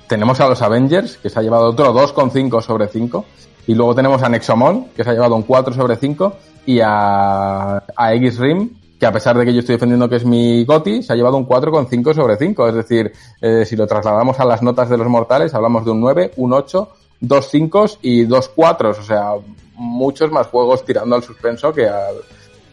Tenemos 0.07 0.41
a 0.41 0.49
los 0.49 0.61
Avengers, 0.61 1.17
que 1.17 1.29
se 1.29 1.39
ha 1.39 1.41
llevado 1.41 1.69
otro 1.69 1.93
2,5 1.93 2.61
sobre 2.61 2.87
5. 2.87 3.25
Y 3.67 3.75
luego 3.75 3.95
tenemos 3.95 4.21
a 4.23 4.27
Nexomon, 4.27 4.89
que 4.95 5.05
se 5.05 5.09
ha 5.11 5.13
llevado 5.13 5.35
un 5.37 5.43
4 5.43 5.73
sobre 5.73 5.95
5. 5.95 6.33
Y 6.65 6.81
a, 6.81 7.77
a 7.95 8.13
X-Rim, 8.13 8.71
que 8.99 9.05
a 9.05 9.11
pesar 9.11 9.37
de 9.37 9.45
que 9.45 9.53
yo 9.53 9.59
estoy 9.59 9.75
defendiendo 9.75 10.09
que 10.09 10.17
es 10.17 10.25
mi 10.25 10.65
GOTI, 10.65 11.03
se 11.03 11.13
ha 11.13 11.15
llevado 11.15 11.37
un 11.37 11.47
4,5 11.47 12.13
sobre 12.13 12.35
5. 12.35 12.67
Es 12.67 12.75
decir, 12.75 13.13
eh, 13.39 13.63
si 13.65 13.75
lo 13.75 13.87
trasladamos 13.87 14.39
a 14.39 14.45
las 14.45 14.61
notas 14.61 14.89
de 14.89 14.97
los 14.97 15.07
mortales, 15.07 15.53
hablamos 15.53 15.85
de 15.85 15.91
un 15.91 16.01
9, 16.01 16.33
un 16.35 16.53
8, 16.53 16.89
dos 17.21 17.47
5 17.49 17.85
y 18.01 18.25
dos 18.25 18.49
4. 18.53 18.89
O 18.89 18.93
sea, 18.93 19.31
muchos 19.75 20.31
más 20.31 20.47
juegos 20.47 20.83
tirando 20.83 21.15
al 21.15 21.23
suspenso 21.23 21.73
que 21.73 21.87
a, 21.87 22.07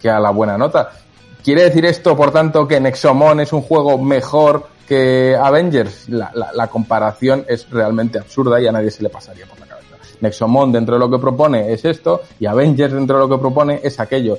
que 0.02 0.10
a 0.10 0.18
la 0.18 0.30
buena 0.30 0.58
nota. 0.58 0.90
¿Quiere 1.44 1.62
decir 1.62 1.84
esto, 1.86 2.16
por 2.16 2.32
tanto, 2.32 2.66
que 2.66 2.80
Nexomon 2.80 3.38
es 3.38 3.52
un 3.52 3.62
juego 3.62 3.96
mejor 3.96 4.66
que 4.88 5.36
Avengers? 5.40 6.08
La, 6.08 6.32
la, 6.52 6.66
comparación 6.66 7.44
es 7.48 7.70
realmente 7.70 8.18
absurda 8.18 8.60
y 8.60 8.66
a 8.66 8.72
nadie 8.72 8.90
se 8.90 9.04
le 9.04 9.10
pasaría 9.10 9.46
por 9.46 9.60
la. 9.60 9.65
Nexomon 10.20 10.72
dentro 10.72 10.96
de 10.96 11.00
lo 11.00 11.10
que 11.10 11.18
propone 11.18 11.72
es 11.72 11.84
esto 11.84 12.22
y 12.38 12.46
Avengers 12.46 12.92
dentro 12.92 13.16
de 13.16 13.26
lo 13.26 13.36
que 13.36 13.40
propone 13.40 13.80
es 13.82 13.98
aquello. 14.00 14.38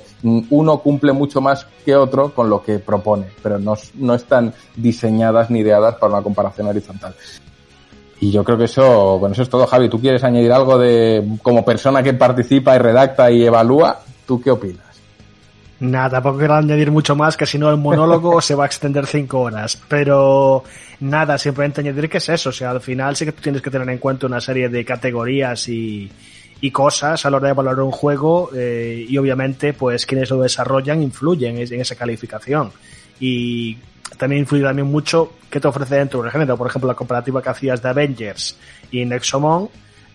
Uno 0.50 0.78
cumple 0.78 1.12
mucho 1.12 1.40
más 1.40 1.66
que 1.84 1.94
otro 1.96 2.34
con 2.34 2.50
lo 2.50 2.62
que 2.62 2.78
propone, 2.78 3.26
pero 3.42 3.58
no, 3.58 3.74
no 3.94 4.14
están 4.14 4.52
diseñadas 4.76 5.50
ni 5.50 5.60
ideadas 5.60 5.96
para 5.96 6.14
una 6.14 6.22
comparación 6.22 6.68
horizontal. 6.68 7.14
Y 8.20 8.32
yo 8.32 8.42
creo 8.42 8.58
que 8.58 8.64
eso, 8.64 9.18
bueno, 9.18 9.32
eso 9.32 9.42
es 9.42 9.48
todo, 9.48 9.66
Javi. 9.66 9.88
¿Tú 9.88 10.00
quieres 10.00 10.24
añadir 10.24 10.52
algo 10.52 10.76
de, 10.76 11.24
como 11.42 11.64
persona 11.64 12.02
que 12.02 12.14
participa 12.14 12.74
y 12.74 12.78
redacta 12.78 13.30
y 13.30 13.44
evalúa? 13.44 14.00
¿Tú 14.26 14.40
qué 14.40 14.50
opinas? 14.50 14.87
Nada, 15.80 16.10
tampoco 16.10 16.38
quiero 16.38 16.54
añadir 16.54 16.90
mucho 16.90 17.14
más, 17.14 17.36
que 17.36 17.46
si 17.46 17.56
no 17.56 17.70
el 17.70 17.76
monólogo 17.76 18.40
se 18.42 18.54
va 18.54 18.64
a 18.64 18.66
extender 18.66 19.06
cinco 19.06 19.40
horas. 19.40 19.80
Pero 19.88 20.64
nada, 21.00 21.38
simplemente 21.38 21.80
añadir 21.80 22.08
que 22.08 22.18
es 22.18 22.28
eso. 22.28 22.50
O 22.50 22.52
sea, 22.52 22.70
al 22.70 22.80
final 22.80 23.14
sí 23.14 23.24
que 23.24 23.32
tú 23.32 23.42
tienes 23.42 23.62
que 23.62 23.70
tener 23.70 23.88
en 23.88 23.98
cuenta 23.98 24.26
una 24.26 24.40
serie 24.40 24.68
de 24.68 24.84
categorías 24.84 25.68
y, 25.68 26.10
y 26.60 26.70
cosas 26.70 27.24
a 27.24 27.30
la 27.30 27.36
hora 27.36 27.48
de 27.48 27.54
valorar 27.54 27.80
un 27.80 27.92
juego 27.92 28.50
eh, 28.54 29.06
y 29.08 29.16
obviamente 29.18 29.72
pues 29.72 30.04
quienes 30.04 30.30
lo 30.30 30.42
desarrollan 30.42 31.02
influyen 31.02 31.58
en 31.58 31.80
esa 31.80 31.94
calificación. 31.94 32.72
Y 33.20 33.76
también 34.16 34.40
influye 34.40 34.64
también 34.64 34.88
mucho 34.88 35.34
qué 35.48 35.60
te 35.60 35.68
ofrece 35.68 35.96
dentro 35.96 36.22
del 36.22 36.32
género. 36.32 36.56
Por 36.56 36.66
ejemplo, 36.66 36.88
la 36.88 36.94
comparativa 36.94 37.40
que 37.40 37.50
hacías 37.50 37.82
de 37.82 37.88
Avengers 37.88 38.56
y 38.90 39.04
Nexomon. 39.04 39.68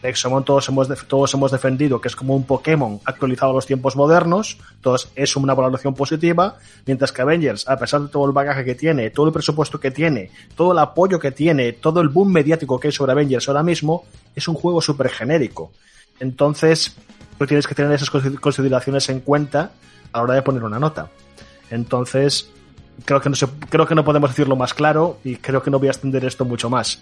Nexomon 0.03 0.43
todos 0.43 0.67
hemos, 0.67 0.89
todos 1.07 1.33
hemos 1.33 1.51
defendido 1.51 2.01
que 2.01 2.09
es 2.09 2.15
como 2.15 2.35
un 2.35 2.43
Pokémon 2.43 2.99
actualizado 3.05 3.51
a 3.51 3.55
los 3.55 3.65
tiempos 3.65 3.95
modernos, 3.95 4.57
entonces 4.75 5.09
es 5.15 5.35
una 5.37 5.53
valoración 5.53 5.95
positiva, 5.95 6.57
mientras 6.85 7.11
que 7.11 7.21
Avengers, 7.21 7.67
a 7.69 7.77
pesar 7.77 8.01
de 8.01 8.09
todo 8.09 8.25
el 8.25 8.33
bagaje 8.33 8.65
que 8.65 8.75
tiene, 8.75 9.09
todo 9.09 9.27
el 9.27 9.33
presupuesto 9.33 9.79
que 9.79 9.91
tiene, 9.91 10.29
todo 10.55 10.73
el 10.73 10.79
apoyo 10.79 11.19
que 11.19 11.31
tiene, 11.31 11.71
todo 11.71 12.01
el 12.01 12.09
boom 12.09 12.33
mediático 12.33 12.79
que 12.79 12.89
hay 12.89 12.91
sobre 12.91 13.13
Avengers 13.13 13.47
ahora 13.47 13.63
mismo, 13.63 14.03
es 14.35 14.47
un 14.47 14.55
juego 14.55 14.81
súper 14.81 15.09
genérico. 15.09 15.71
Entonces, 16.19 16.95
tú 17.39 17.47
tienes 17.47 17.65
que 17.65 17.75
tener 17.75 17.93
esas 17.93 18.09
consideraciones 18.09 19.07
en 19.09 19.21
cuenta 19.21 19.71
a 20.11 20.17
la 20.17 20.23
hora 20.23 20.33
de 20.35 20.41
poner 20.41 20.63
una 20.63 20.79
nota. 20.79 21.09
Entonces, 21.69 22.49
creo 23.05 23.21
que 23.21 23.29
no, 23.29 23.35
creo 23.69 23.87
que 23.87 23.95
no 23.95 24.03
podemos 24.03 24.29
decirlo 24.29 24.55
más 24.55 24.73
claro 24.73 25.17
y 25.23 25.37
creo 25.37 25.63
que 25.63 25.71
no 25.71 25.79
voy 25.79 25.87
a 25.87 25.91
extender 25.91 26.25
esto 26.25 26.45
mucho 26.45 26.69
más. 26.69 27.01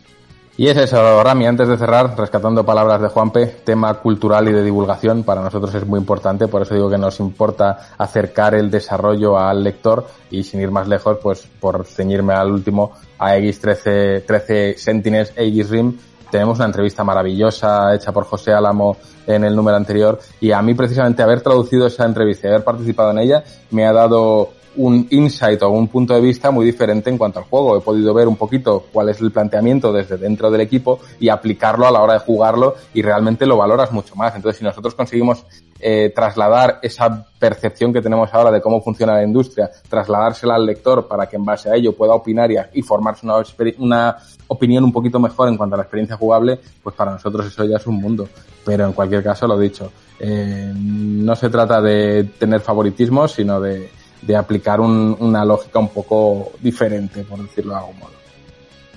Y 0.58 0.68
es 0.68 0.78
eso, 0.78 1.24
Rami, 1.24 1.46
antes 1.46 1.68
de 1.68 1.78
cerrar, 1.78 2.16
rescatando 2.18 2.66
palabras 2.66 3.02
de 3.02 3.08
Juanpe, 3.08 3.48
tema 3.64 3.94
cultural 3.96 4.50
y 4.50 4.52
de 4.52 4.64
divulgación 4.64 5.24
para 5.24 5.42
nosotros 5.42 5.74
es 5.74 5.88
muy 5.88 6.00
importante, 6.00 6.48
por 6.48 6.62
eso 6.62 6.76
digo 6.76 6.90
que 6.90 6.98
nos 6.98 7.20
importa 7.22 7.94
acercar 7.98 8.54
el 8.56 8.70
desarrollo 8.70 9.40
al 9.40 9.64
lector 9.64 10.06
y 10.30 10.44
sin 10.44 10.60
ir 10.60 10.70
más 10.70 10.88
lejos, 10.88 11.18
pues 11.24 11.48
por 11.60 11.86
ceñirme 11.86 12.34
al 12.34 12.52
último, 12.52 12.92
a 13.18 13.38
X13 13.38 14.26
13 14.26 14.78
Sentinels 14.78 15.34
Rim, 15.36 15.98
tenemos 16.30 16.58
una 16.58 16.66
entrevista 16.66 17.04
maravillosa 17.04 17.94
hecha 17.96 18.12
por 18.12 18.26
José 18.26 18.52
Álamo 18.54 18.98
en 19.28 19.44
el 19.44 19.56
número 19.56 19.78
anterior 19.78 20.20
y 20.40 20.52
a 20.52 20.62
mí 20.62 20.74
precisamente 20.74 21.24
haber 21.24 21.42
traducido 21.42 21.88
esa 21.88 22.06
entrevista 22.06 22.48
y 22.48 22.52
haber 22.52 22.64
participado 22.64 23.12
en 23.12 23.20
ella 23.20 23.44
me 23.70 23.86
ha 23.86 23.94
dado 23.94 24.50
un 24.76 25.08
insight 25.10 25.62
o 25.64 25.70
un 25.70 25.88
punto 25.88 26.14
de 26.14 26.22
vista 26.22 26.52
muy 26.52 26.66
diferente 26.66 27.10
en 27.10 27.18
cuanto 27.18 27.40
al 27.40 27.46
juego. 27.46 27.78
He 27.78 27.82
podido 27.82 28.14
ver 28.14 28.28
un 28.28 28.36
poquito 28.36 28.86
cuál 28.92 29.10
es 29.10 29.20
el 29.22 29.32
planteamiento 29.32 29.92
desde 29.92 30.18
dentro 30.18 30.50
del 30.50 30.62
equipo 30.62 31.00
y 31.20 31.30
aplicarlo 31.30 31.88
a 31.88 31.92
la 31.92 32.02
hora 32.02 32.14
de 32.14 32.20
jugarlo 32.20 32.76
y 32.94 33.02
realmente 33.02 33.46
lo 33.46 33.58
valoras 33.58 33.92
mucho 33.92 34.16
más. 34.16 34.36
Entonces, 34.36 34.60
si 34.60 34.64
nosotros 34.64 34.96
conseguimos 34.96 35.46
eh, 35.80 36.12
trasladar 36.16 36.80
esa 36.82 37.26
percepción 37.40 37.92
que 37.92 38.02
tenemos 38.02 38.34
ahora 38.34 38.52
de 38.52 38.62
cómo 38.62 38.82
funciona 38.82 39.14
la 39.14 39.24
industria, 39.24 39.70
trasladársela 39.90 40.56
al 40.56 40.66
lector 40.66 41.08
para 41.08 41.28
que 41.28 41.38
en 41.38 41.46
base 41.46 41.70
a 41.70 41.76
ello 41.76 41.94
pueda 41.94 42.14
opinar 42.14 42.52
y, 42.52 42.58
y 42.74 42.82
formarse 42.82 43.26
una, 43.26 43.36
una 43.80 44.18
opinión 44.48 44.84
un 44.84 44.92
poquito 44.92 45.20
mejor 45.20 45.50
en 45.50 45.58
cuanto 45.58 45.76
a 45.76 45.78
la 45.78 45.84
experiencia 45.84 46.18
jugable, 46.18 46.60
pues 46.84 46.96
para 46.96 47.12
nosotros 47.12 47.48
eso 47.48 47.66
ya 47.66 47.78
es 47.78 47.88
un 47.88 47.96
mundo. 47.96 48.28
Pero 48.64 48.86
en 48.86 48.94
cualquier 48.94 49.24
caso, 49.24 49.48
lo 49.48 49.58
dicho, 49.58 49.92
eh, 50.20 50.72
no 50.76 51.36
se 51.36 51.50
trata 51.50 51.82
de 51.82 52.26
tener 52.38 52.62
favoritismo, 52.62 53.28
sino 53.28 53.60
de 53.60 53.90
de 54.22 54.36
aplicar 54.36 54.80
un, 54.80 55.16
una 55.20 55.44
lógica 55.44 55.80
un 55.80 55.90
poco 55.90 56.52
diferente, 56.60 57.24
por 57.24 57.40
decirlo 57.40 57.74
de 57.74 57.80
algún 57.80 58.00
modo. 58.00 58.12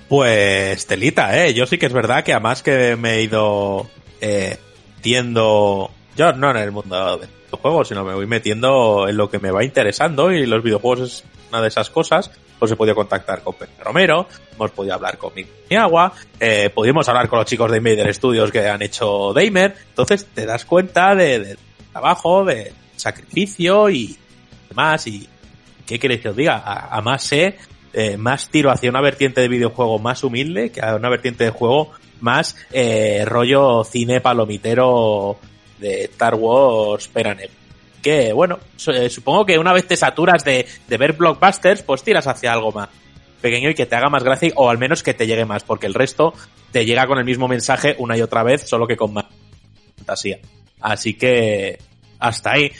Pues 0.07 0.85
telita, 0.85 1.45
eh. 1.45 1.53
Yo 1.53 1.65
sí 1.65 1.77
que 1.77 1.87
es 1.87 1.93
verdad 1.93 2.23
que 2.23 2.33
además 2.33 2.61
que 2.61 2.95
me 2.95 3.15
he 3.15 3.23
ido 3.23 3.87
eh, 4.21 4.57
metiendo, 4.97 5.89
yo 6.15 6.33
no 6.33 6.51
en 6.51 6.57
el 6.57 6.71
mundo 6.71 7.17
de 7.17 7.27
los 7.51 7.59
juegos, 7.59 7.87
sino 7.87 8.03
me 8.03 8.13
voy 8.13 8.27
metiendo 8.27 9.07
en 9.07 9.17
lo 9.17 9.29
que 9.29 9.39
me 9.39 9.51
va 9.51 9.63
interesando 9.63 10.31
y 10.31 10.45
los 10.45 10.63
videojuegos 10.63 11.01
es 11.01 11.23
una 11.49 11.61
de 11.61 11.67
esas 11.67 11.89
cosas. 11.89 12.31
Pues 12.57 12.71
he 12.71 12.75
podido 12.75 12.95
contactar 12.95 13.41
con 13.41 13.53
Pepe 13.55 13.83
Romero, 13.83 14.27
hemos 14.53 14.71
podido 14.71 14.95
hablar 14.95 15.17
con 15.17 15.33
Miagua, 15.69 16.13
eh, 16.39 16.69
pudimos 16.73 17.07
hablar 17.09 17.27
con 17.27 17.39
los 17.39 17.47
chicos 17.47 17.69
de 17.69 17.77
Invader 17.77 18.13
Studios 18.13 18.49
que 18.49 18.67
han 18.67 18.81
hecho 18.81 19.33
Damer. 19.33 19.75
Entonces 19.89 20.25
te 20.33 20.45
das 20.45 20.63
cuenta 20.63 21.15
de, 21.15 21.39
de 21.39 21.57
trabajo, 21.91 22.45
de 22.45 22.71
sacrificio 22.95 23.89
y 23.89 24.17
más 24.75 25.07
y 25.07 25.27
¿qué 25.85 25.99
queréis 25.99 26.21
que 26.21 26.29
os 26.29 26.35
diga? 26.35 26.61
A, 26.65 27.01
más 27.01 27.23
sé, 27.23 27.57
eh, 27.93 28.17
más 28.17 28.49
tiro 28.49 28.71
hacia 28.71 28.89
una 28.89 29.01
vertiente 29.01 29.41
de 29.41 29.47
videojuego 29.47 29.99
más 29.99 30.23
humilde 30.23 30.71
que 30.71 30.81
a 30.81 30.95
una 30.95 31.09
vertiente 31.09 31.43
de 31.45 31.49
juego 31.49 31.91
más 32.21 32.55
eh, 32.71 33.23
rollo 33.25 33.83
cine 33.83 34.21
palomitero 34.21 35.37
de 35.79 36.05
Star 36.05 36.35
Wars 36.35 37.07
Peranev. 37.07 37.49
Que 38.01 38.33
bueno, 38.33 38.59
eh, 38.87 39.09
supongo 39.09 39.45
que 39.45 39.57
una 39.57 39.73
vez 39.73 39.87
te 39.87 39.95
saturas 39.95 40.43
de, 40.43 40.65
de 40.87 40.97
ver 40.97 41.13
blockbusters, 41.13 41.81
pues 41.81 42.03
tiras 42.03 42.27
hacia 42.27 42.53
algo 42.53 42.71
más 42.71 42.89
pequeño 43.41 43.69
y 43.69 43.75
que 43.75 43.85
te 43.85 43.95
haga 43.95 44.09
más 44.09 44.23
gracia 44.23 44.51
o 44.55 44.69
al 44.69 44.77
menos 44.77 45.03
que 45.03 45.13
te 45.13 45.27
llegue 45.27 45.45
más, 45.45 45.63
porque 45.63 45.85
el 45.87 45.93
resto 45.93 46.33
te 46.71 46.85
llega 46.85 47.07
con 47.07 47.19
el 47.19 47.25
mismo 47.25 47.47
mensaje 47.47 47.95
una 47.99 48.17
y 48.17 48.21
otra 48.21 48.43
vez, 48.43 48.67
solo 48.67 48.87
que 48.87 48.97
con 48.97 49.13
más 49.13 49.25
fantasía. 49.97 50.39
Así 50.81 51.13
que 51.13 51.79
hasta 52.19 52.53
ahí. 52.53 52.71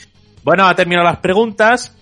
Bueno, 0.46 0.68
ha 0.68 0.76
terminado 0.76 1.04
las 1.04 1.16
preguntas. 1.16 1.92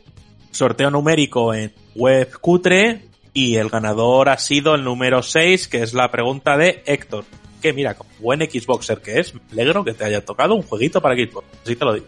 Sorteo 0.51 0.91
numérico 0.91 1.55
en 1.55 1.73
web 1.95 2.31
cutre 2.43 3.07
y 3.33 3.57
el 3.57 3.71
ganador 3.71 4.29
ha 4.29 4.37
sido 4.37 4.75
el 4.75 4.85
número 4.85 5.23
6, 5.23 5.67
que 5.67 5.83
es 5.83 5.95
la 5.95 6.11
pregunta 6.11 6.59
de 6.59 6.83
Héctor. 6.85 7.25
Que 7.63 7.73
mira, 7.73 7.97
buen 8.21 8.41
Xboxer 8.41 9.01
que 9.01 9.19
es, 9.19 9.35
me 9.35 9.41
alegro 9.53 9.83
que 9.83 9.95
te 9.95 10.05
haya 10.05 10.23
tocado 10.23 10.55
un 10.55 10.61
jueguito 10.61 11.01
para 11.01 11.15
Xbox. 11.15 11.47
Así 11.63 11.75
te 11.75 11.85
lo 11.87 11.95
digo. 11.95 12.07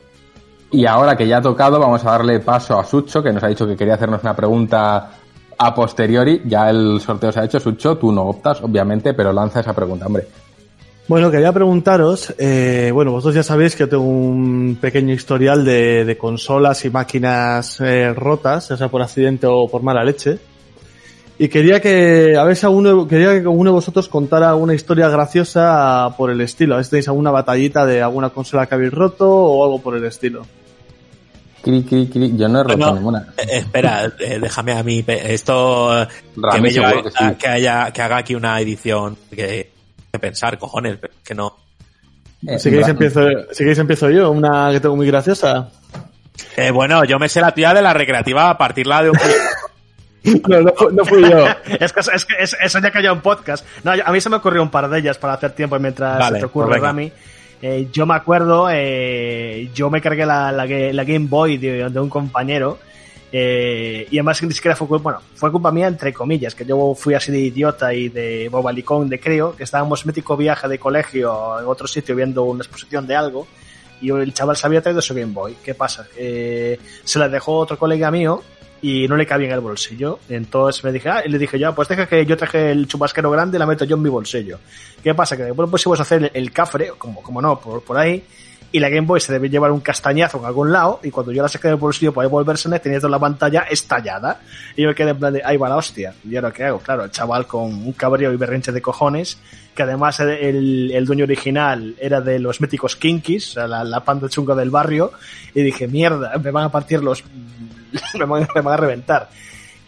Y 0.72 0.84
ahora 0.84 1.16
que 1.16 1.26
ya 1.26 1.38
ha 1.38 1.40
tocado, 1.40 1.80
vamos 1.80 2.04
a 2.04 2.10
darle 2.10 2.38
paso 2.40 2.78
a 2.78 2.84
Sucho, 2.84 3.22
que 3.22 3.32
nos 3.32 3.42
ha 3.42 3.48
dicho 3.48 3.66
que 3.66 3.74
quería 3.74 3.94
hacernos 3.94 4.22
una 4.22 4.36
pregunta 4.36 5.12
a 5.56 5.74
posteriori. 5.74 6.42
Ya 6.44 6.68
el 6.68 7.00
sorteo 7.00 7.32
se 7.32 7.40
ha 7.40 7.44
hecho, 7.44 7.60
Sucho, 7.60 7.96
tú 7.96 8.12
no 8.12 8.24
optas, 8.24 8.60
obviamente, 8.60 9.14
pero 9.14 9.32
lanza 9.32 9.60
esa 9.60 9.72
pregunta, 9.72 10.04
hombre. 10.04 10.26
Bueno, 11.08 11.30
quería 11.30 11.52
preguntaros, 11.52 12.34
eh, 12.36 12.90
bueno, 12.92 13.12
vosotros 13.12 13.36
ya 13.36 13.42
sabéis 13.44 13.76
que 13.76 13.84
yo 13.84 13.88
tengo 13.88 14.02
un 14.02 14.76
pequeño 14.80 15.14
historial 15.14 15.64
de, 15.64 16.04
de 16.04 16.18
consolas 16.18 16.84
y 16.84 16.90
máquinas 16.90 17.80
eh, 17.80 18.12
rotas, 18.12 18.70
ya 18.70 18.76
sea 18.76 18.88
por 18.88 19.02
accidente 19.02 19.46
o 19.48 19.68
por 19.68 19.82
mala 19.82 20.02
leche. 20.02 20.38
Y 21.38 21.46
quería 21.48 21.80
que, 21.80 22.34
a 22.36 22.42
ver 22.42 22.56
si 22.56 22.66
alguno, 22.66 23.06
quería 23.06 23.28
que 23.34 23.38
alguno 23.46 23.70
de 23.70 23.74
vosotros 23.74 24.08
contara 24.08 24.56
una 24.56 24.74
historia 24.74 25.08
graciosa 25.08 26.12
por 26.16 26.30
el 26.30 26.40
estilo. 26.40 26.74
A 26.74 26.78
ver 26.78 26.84
si 26.86 26.90
tenéis 26.90 27.06
alguna 27.08 27.30
batallita 27.30 27.86
de 27.86 28.02
alguna 28.02 28.30
consola 28.30 28.66
que 28.66 28.74
habéis 28.74 28.90
roto 28.92 29.30
o 29.30 29.62
algo 29.64 29.80
por 29.80 29.96
el 29.96 30.04
estilo. 30.06 30.44
Cri, 31.62 31.82
cri, 31.84 32.06
cri. 32.08 32.36
Yo 32.36 32.48
no 32.48 32.60
he 32.60 32.62
roto 32.64 32.76
Bueno, 32.78 32.94
ninguna. 32.94 33.28
Eh, 33.36 33.58
espera, 33.58 34.06
eh, 34.18 34.38
déjame 34.40 34.72
a 34.72 34.82
mí. 34.82 35.02
pe- 35.04 35.34
Esto. 35.34 36.02
eh, 36.02 36.08
que, 36.34 36.40
Rami 36.40 36.60
me 36.62 36.70
lleva 36.70 36.88
seguro 36.88 37.04
que 37.04 37.10
sí. 37.16 37.24
a- 37.24 37.34
que 37.38 37.48
haya, 37.48 37.90
que 37.92 38.02
haga 38.02 38.16
aquí 38.16 38.34
una 38.34 38.58
edición 38.60 39.16
que, 39.30 39.75
que 40.16 40.26
pensar, 40.26 40.58
cojones, 40.58 40.98
pero 41.00 41.12
que 41.24 41.34
no. 41.34 41.56
Eh, 42.46 42.58
si, 42.58 42.68
queréis 42.70 42.88
empiezo, 42.88 43.20
si 43.52 43.58
queréis 43.58 43.78
empiezo 43.78 44.10
yo, 44.10 44.30
una 44.30 44.70
que 44.72 44.80
tengo 44.80 44.96
muy 44.96 45.06
graciosa. 45.06 45.68
Eh, 46.56 46.70
bueno, 46.70 47.04
yo 47.04 47.18
me 47.18 47.28
sé 47.28 47.40
la 47.40 47.52
tía 47.52 47.72
de 47.72 47.82
la 47.82 47.94
recreativa 47.94 48.50
a 48.50 48.58
partirla 48.58 49.02
de 49.02 49.10
un. 49.10 49.18
No, 50.48 50.60
no, 50.60 50.72
fu- 50.72 50.90
no 50.90 51.04
fui 51.04 51.22
yo. 51.22 51.46
es 51.80 51.92
que, 51.92 52.00
es 52.00 52.24
que 52.24 52.34
es- 52.40 52.56
eso 52.60 52.80
ya 52.80 52.90
cayó 52.90 53.12
en 53.12 53.20
podcast. 53.20 53.64
No, 53.84 53.92
a 53.92 54.10
mí 54.10 54.20
se 54.20 54.28
me 54.28 54.34
ocurrió 54.36 54.60
un 54.60 54.70
par 54.70 54.88
de 54.88 54.98
ellas 54.98 55.18
para 55.18 55.34
hacer 55.34 55.52
tiempo 55.52 55.78
mientras 55.78 56.18
Vale, 56.18 56.36
se 56.36 56.40
te 56.40 56.46
ocurre, 56.46 56.66
pues. 56.68 56.82
Rami. 56.82 57.12
Eh, 57.62 57.88
yo 57.92 58.06
me 58.06 58.14
acuerdo, 58.16 58.66
eh, 58.70 59.70
yo 59.72 59.88
me 59.88 60.00
cargué 60.02 60.26
la, 60.26 60.50
la, 60.50 60.66
ga- 60.66 60.92
la 60.92 61.04
Game 61.04 61.26
Boy 61.28 61.58
de, 61.58 61.88
de 61.88 62.00
un 62.00 62.08
compañero. 62.10 62.78
Eh, 63.32 64.06
y 64.10 64.18
además 64.18 64.42
ni 64.42 64.52
siquiera 64.52 64.76
fue 64.76 64.86
bueno, 64.98 65.20
fue 65.34 65.50
culpa 65.50 65.72
mía 65.72 65.88
entre 65.88 66.12
comillas, 66.12 66.54
que 66.54 66.64
yo 66.64 66.94
fui 66.94 67.14
así 67.14 67.32
de 67.32 67.40
idiota 67.40 67.92
y 67.92 68.08
de 68.08 68.48
bobalicón 68.48 69.08
de 69.08 69.18
creo, 69.18 69.56
que 69.56 69.64
estábamos 69.64 70.02
en 70.02 70.08
mítico 70.08 70.36
viaje 70.36 70.68
de 70.68 70.78
colegio 70.78 71.58
en 71.58 71.66
otro 71.66 71.86
sitio 71.86 72.14
viendo 72.14 72.44
una 72.44 72.62
exposición 72.62 73.06
de 73.06 73.16
algo 73.16 73.46
y 74.00 74.10
el 74.10 74.32
chaval 74.32 74.56
se 74.56 74.66
había 74.66 74.82
traído 74.82 75.00
su 75.00 75.14
Game 75.14 75.32
Boy. 75.32 75.56
¿Qué 75.64 75.74
pasa? 75.74 76.06
Que 76.14 76.78
se 77.04 77.18
la 77.18 77.28
dejó 77.28 77.58
otro 77.58 77.78
colega 77.78 78.10
mío 78.10 78.42
y 78.82 79.08
no 79.08 79.16
le 79.16 79.26
cabía 79.26 79.48
en 79.48 79.54
el 79.54 79.60
bolsillo. 79.60 80.18
Entonces 80.28 80.84
me 80.84 80.92
dije, 80.92 81.08
ah, 81.08 81.22
y 81.24 81.30
le 81.30 81.38
dije 81.38 81.58
yo, 81.58 81.74
pues 81.74 81.88
deja 81.88 82.06
que 82.06 82.24
yo 82.26 82.36
traje 82.36 82.70
el 82.70 82.86
chubasquero 82.86 83.30
grande 83.30 83.56
y 83.56 83.58
la 83.58 83.66
meto 83.66 83.84
yo 83.84 83.96
en 83.96 84.02
mi 84.02 84.10
bolsillo. 84.10 84.58
¿Qué 85.02 85.14
pasa? 85.14 85.36
Que 85.36 85.44
después 85.44 85.70
pusimos 85.70 85.98
a 85.98 86.02
hacer 86.02 86.24
el, 86.24 86.30
el 86.34 86.52
cafre, 86.52 86.92
como, 86.98 87.22
como 87.22 87.40
no, 87.40 87.58
por, 87.58 87.82
por 87.82 87.96
ahí, 87.96 88.22
y 88.72 88.80
la 88.80 88.88
Game 88.88 89.06
Boy 89.06 89.20
se 89.20 89.32
debe 89.32 89.48
llevar 89.48 89.70
un 89.72 89.80
castañazo 89.80 90.38
en 90.38 90.44
algún 90.44 90.72
lado, 90.72 91.00
y 91.02 91.10
cuando 91.10 91.32
yo 91.32 91.42
la 91.42 91.48
saqué 91.48 91.68
del 91.68 91.76
bolsillo 91.76 92.12
para 92.12 92.26
devolverse, 92.28 92.68
tenía 92.80 92.98
toda 92.98 93.10
la 93.10 93.18
pantalla 93.18 93.60
estallada. 93.70 94.40
Y 94.76 94.82
yo 94.82 94.88
me 94.88 94.94
quedé 94.94 95.10
en 95.10 95.18
plan 95.18 95.32
de, 95.32 95.42
ahí 95.44 95.56
va 95.56 95.68
la 95.68 95.76
hostia. 95.76 96.14
¿Y 96.24 96.36
ahora 96.36 96.50
qué 96.52 96.64
hago? 96.64 96.78
Claro, 96.80 97.04
el 97.04 97.10
chaval 97.10 97.46
con 97.46 97.72
un 97.72 97.92
cabreo 97.92 98.32
y 98.32 98.36
berrinche 98.36 98.72
de 98.72 98.82
cojones, 98.82 99.38
que 99.74 99.82
además 99.82 100.20
el, 100.20 100.30
el- 100.30 100.90
dueño 101.06 101.24
original 101.24 101.94
era 102.00 102.20
de 102.20 102.38
los 102.38 102.60
míticos 102.60 102.96
sea, 103.52 103.66
la, 103.66 103.84
la 103.84 104.00
panda 104.00 104.28
chunga 104.28 104.54
del 104.54 104.70
barrio, 104.70 105.12
y 105.54 105.62
dije, 105.62 105.86
mierda, 105.88 106.32
me 106.42 106.50
van 106.50 106.64
a 106.64 106.70
partir 106.70 107.02
los... 107.02 107.24
me 108.14 108.24
van 108.24 108.46
a 108.66 108.76
reventar. 108.76 109.28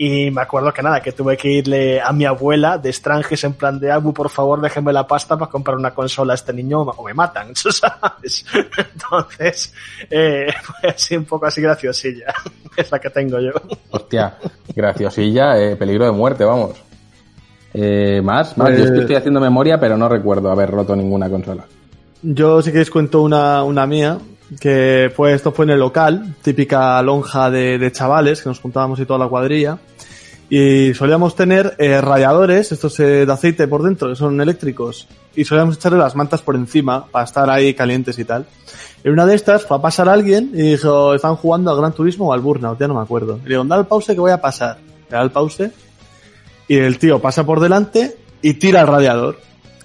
Y 0.01 0.31
me 0.31 0.43
acuerdo 0.43 0.73
que 0.73 0.81
nada, 0.81 1.01
que 1.01 1.11
tuve 1.11 1.37
que 1.37 1.51
irle 1.51 2.01
a 2.01 2.13
mi 2.13 2.25
abuela 2.25 2.79
de 2.79 2.89
extranjes 2.89 3.43
en 3.43 3.55
plan 3.55 3.81
de 3.81 3.91
Abu, 3.91 4.15
por 4.15 4.31
favor, 4.31 4.61
déjenme 4.61 4.93
la 4.93 5.05
pasta 5.09 5.37
para 5.37 5.51
comprar 5.51 5.77
una 5.77 5.93
consola 5.93 6.35
a 6.35 6.37
este 6.37 6.53
niño 6.53 6.83
o 6.83 7.05
me 7.05 7.13
matan, 7.15 7.49
¿sabes? 7.57 8.45
Entonces, 8.95 9.75
eh, 10.09 10.47
fue 10.63 10.91
así 10.91 11.17
un 11.17 11.25
poco 11.25 11.47
así 11.47 11.61
graciosilla. 11.61 12.33
Es 12.77 12.93
la 12.93 13.01
que 13.01 13.11
tengo 13.11 13.41
yo. 13.41 13.51
Hostia, 13.91 14.37
graciosilla, 14.73 15.59
eh, 15.61 15.75
peligro 15.75 16.05
de 16.05 16.13
muerte, 16.13 16.45
vamos. 16.45 16.77
Eh, 17.75 18.21
más, 18.23 18.57
más. 18.57 18.71
Yo 18.71 18.77
que 18.77 18.89
Pues- 18.91 19.01
estoy 19.01 19.17
haciendo 19.17 19.41
memoria, 19.41 19.81
pero 19.81 19.97
no 19.97 20.09
recuerdo 20.09 20.49
haber 20.53 20.71
roto 20.71 20.95
ninguna 20.95 21.29
consola. 21.29 21.65
Yo 22.23 22.63
si 22.63 22.71
queréis 22.71 22.91
cuento 22.91 23.23
una, 23.23 23.65
una 23.65 23.85
mía, 23.87 24.19
que 24.61 25.13
fue, 25.15 25.35
esto 25.35 25.51
fue 25.51 25.65
en 25.65 25.73
el 25.73 25.81
local, 25.81 26.37
típica 26.41 27.03
lonja 27.03 27.51
de, 27.51 27.79
de 27.79 27.91
chavales, 27.93 28.43
que 28.43 28.49
nos 28.49 28.61
juntábamos 28.61 29.01
y 29.01 29.05
toda 29.07 29.19
la 29.19 29.29
cuadrilla. 29.29 29.79
Y 30.51 30.95
solíamos 30.95 31.37
tener 31.37 31.75
eh, 31.79 32.01
radiadores, 32.01 32.73
estos 32.73 32.99
eh, 33.01 33.27
de 33.27 33.33
aceite 33.33 33.69
por 33.69 33.83
dentro, 33.83 34.09
que 34.09 34.17
son 34.17 34.41
eléctricos. 34.41 35.07
Y 35.37 35.45
solíamos 35.45 35.77
echarle 35.77 35.99
las 35.99 36.17
mantas 36.17 36.41
por 36.41 36.57
encima 36.57 37.07
para 37.07 37.25
estar 37.25 37.51
ahí 37.51 37.75
calientes 37.75 38.19
y 38.19 38.25
tal. 38.25 38.47
En 39.05 39.13
una 39.13 39.27
de 39.27 39.35
estas 39.35 39.65
fue 39.65 39.77
a 39.77 39.81
pasar 39.81 40.09
alguien 40.09 40.51
y 40.55 40.71
dijo, 40.71 41.15
están 41.15 41.37
jugando 41.37 41.71
al 41.71 41.77
Gran 41.77 41.93
Turismo 41.93 42.29
o 42.29 42.33
al 42.33 42.41
Burnout, 42.41 42.79
ya 42.81 42.89
no 42.89 42.95
me 42.95 43.03
acuerdo. 43.03 43.39
Y 43.45 43.49
le 43.49 43.51
digo, 43.51 43.65
da 43.65 43.77
el 43.77 43.87
pause 43.87 44.07
que 44.09 44.21
voy 44.21 44.33
a 44.33 44.41
pasar. 44.41 44.79
Le 45.11 45.17
da 45.17 45.23
el 45.23 45.31
pause 45.31 45.71
y 46.67 46.77
el 46.77 46.99
tío 46.99 47.21
pasa 47.21 47.45
por 47.45 47.61
delante 47.61 48.17
y 48.43 48.55
tira 48.55 48.83
el 48.83 48.87
radiador. 48.87 49.39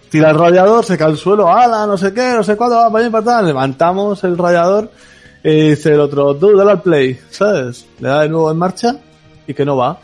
Tira 0.09 0.29
el 0.29 0.37
radiador, 0.37 0.85
se 0.85 0.97
cae 0.97 1.07
al 1.07 1.17
suelo, 1.17 1.51
ala, 1.51 1.87
no 1.87 1.97
sé 1.97 2.13
qué, 2.13 2.33
no 2.35 2.43
sé 2.43 2.55
cuándo, 2.55 2.75
va 2.75 2.91
para 2.91 3.09
para 3.09 3.21
atrás. 3.21 3.45
Levantamos 3.45 4.23
el 4.23 4.37
radiador 4.37 4.91
y 5.43 5.69
dice 5.69 5.93
el 5.93 5.99
otro, 5.99 6.35
tú, 6.35 6.55
dale 6.55 6.71
al 6.71 6.81
play, 6.81 7.19
¿sabes? 7.29 7.85
Le 7.99 8.09
da 8.09 8.21
de 8.21 8.29
nuevo 8.29 8.51
en 8.51 8.57
marcha 8.57 8.95
y 9.47 9.53
que 9.53 9.65
no 9.65 9.75
va. 9.75 9.99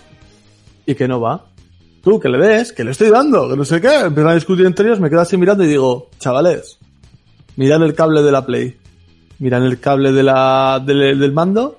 Y 0.90 0.96
que 0.96 1.08
no 1.08 1.22
va. 1.22 1.46
Tú, 2.02 2.20
que 2.20 2.30
le 2.30 2.40
des, 2.40 2.74
que 2.74 2.84
le 2.84 2.90
estoy 2.90 3.12
dando, 3.12 3.48
que 3.48 3.56
no 3.56 3.64
sé 3.64 3.80
qué. 3.80 3.94
Empiezan 3.94 4.32
a 4.32 4.34
discutir 4.34 4.66
entre 4.66 4.88
ellos, 4.88 5.00
me 5.00 5.08
quedo 5.08 5.22
así 5.22 5.38
mirando 5.38 5.64
y 5.64 5.68
digo, 5.68 6.10
chavales, 6.18 6.80
mirad 7.58 7.84
el 7.84 7.94
cable 7.94 8.24
de 8.24 8.32
la 8.32 8.44
play. 8.44 8.76
Miran 9.38 9.66
el 9.66 9.80
cable 9.80 10.12
de 10.12 10.24
la, 10.24 10.82
del, 10.84 11.20
del 11.20 11.32
mando. 11.32 11.78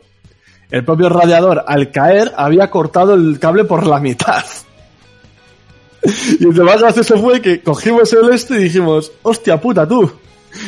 El 0.71 0.85
propio 0.85 1.09
radiador, 1.09 1.65
al 1.67 1.91
caer, 1.91 2.31
había 2.37 2.71
cortado 2.71 3.15
el 3.15 3.41
cable 3.41 3.65
por 3.65 3.85
la 3.85 3.99
mitad. 3.99 4.45
Y 6.39 6.45
el 6.45 6.63
más 6.63 6.81
gracioso 6.81 7.19
fue 7.19 7.43
que 7.43 7.63
cogimos 7.63 8.11
el 8.13 8.31
este 8.31 8.55
y 8.55 8.65
dijimos, 8.65 9.13
hostia 9.23 9.61
puta 9.61 9.87
tú, 9.87 10.11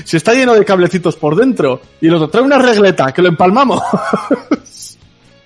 si 0.05 0.19
está 0.19 0.35
lleno 0.35 0.53
de 0.53 0.65
cablecitos 0.65 1.17
por 1.17 1.37
dentro, 1.37 1.81
y 2.03 2.09
el 2.09 2.15
otro 2.17 2.29
trae 2.29 2.43
una 2.43 2.59
regleta, 2.59 3.13
que 3.13 3.23
lo 3.23 3.29
empalmamos. 3.29 3.81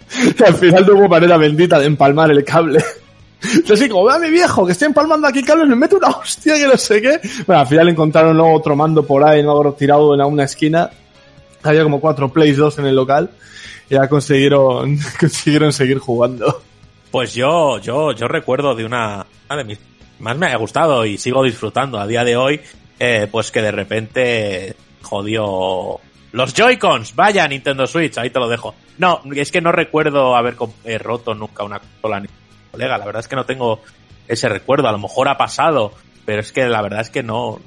al 0.47 0.55
final 0.55 0.87
no 0.87 0.95
hubo 0.95 1.09
manera 1.09 1.37
bendita 1.37 1.79
de 1.79 1.87
empalmar 1.87 2.31
el 2.31 2.45
cable. 2.45 2.83
Yo 3.65 3.75
así 3.75 3.89
como, 3.89 4.05
ve 4.07 4.15
a 4.15 4.19
mi 4.19 4.31
viejo, 4.31 4.65
que 4.65 4.73
estoy 4.73 4.87
empalmando 4.87 5.27
aquí 5.27 5.43
cables, 5.43 5.69
me 5.69 5.77
mete 5.77 5.97
una 5.97 6.09
hostia 6.09 6.55
que 6.55 6.67
no 6.67 6.77
sé 6.77 7.01
qué. 7.03 7.21
Bueno, 7.47 7.61
al 7.61 7.67
final 7.67 7.89
encontraron 7.89 8.37
luego 8.37 8.55
otro 8.55 8.75
mando 8.75 9.07
por 9.07 9.25
ahí, 9.25 9.43
no 9.43 9.73
tirado 9.73 10.15
en 10.15 10.21
una 10.23 10.45
esquina. 10.45 10.91
Había 11.63 11.83
como 11.83 12.01
cuatro 12.01 12.33
Plays 12.33 12.57
2 12.57 12.79
en 12.79 12.87
el 12.87 12.97
local. 12.97 13.31
Y 13.89 13.95
ya 13.95 14.09
consiguieron, 14.09 14.99
consiguieron 15.21 15.73
seguir 15.73 15.99
jugando. 15.99 16.63
Pues 17.11 17.35
yo, 17.35 17.79
yo, 17.79 18.13
yo 18.13 18.27
recuerdo 18.27 18.75
de 18.75 18.85
una, 18.85 19.27
una 19.49 19.59
de 19.59 19.65
mis 19.65 19.79
más 20.19 20.37
me 20.37 20.47
ha 20.47 20.57
gustado 20.57 21.05
y 21.05 21.19
sigo 21.19 21.43
disfrutando 21.43 21.99
a 21.99 22.07
día 22.07 22.25
de 22.25 22.37
hoy, 22.37 22.61
eh, 22.99 23.29
pues 23.31 23.51
que 23.51 23.63
de 23.63 23.71
repente 23.71 24.75
jodió 25.03 26.01
los 26.33 26.55
Joy-Cons. 26.55 27.15
Vaya 27.15 27.47
Nintendo 27.49 27.87
Switch, 27.87 28.19
ahí 28.19 28.31
te 28.31 28.39
lo 28.39 28.49
dejo. 28.49 28.75
No, 28.99 29.21
es 29.35 29.51
que 29.51 29.61
no 29.61 29.73
recuerdo 29.73 30.37
haber 30.37 30.57
eh, 30.85 30.99
roto 30.99 31.35
nunca 31.35 31.65
una 31.65 31.79
consola 31.79 32.21
ni 32.21 32.29
colega. 32.71 32.99
La 32.99 33.07
verdad 33.07 33.21
es 33.21 33.29
que 33.29 33.37
no 33.37 33.45
tengo 33.45 33.81
ese 34.29 34.49
recuerdo. 34.49 34.89
A 34.89 34.93
lo 34.93 34.99
mejor 34.99 35.29
ha 35.29 35.37
pasado, 35.37 35.93
pero 36.25 36.41
es 36.41 36.53
que 36.53 36.67
la 36.67 36.83
verdad 36.83 37.01
es 37.01 37.11
que 37.11 37.23
no, 37.23 37.59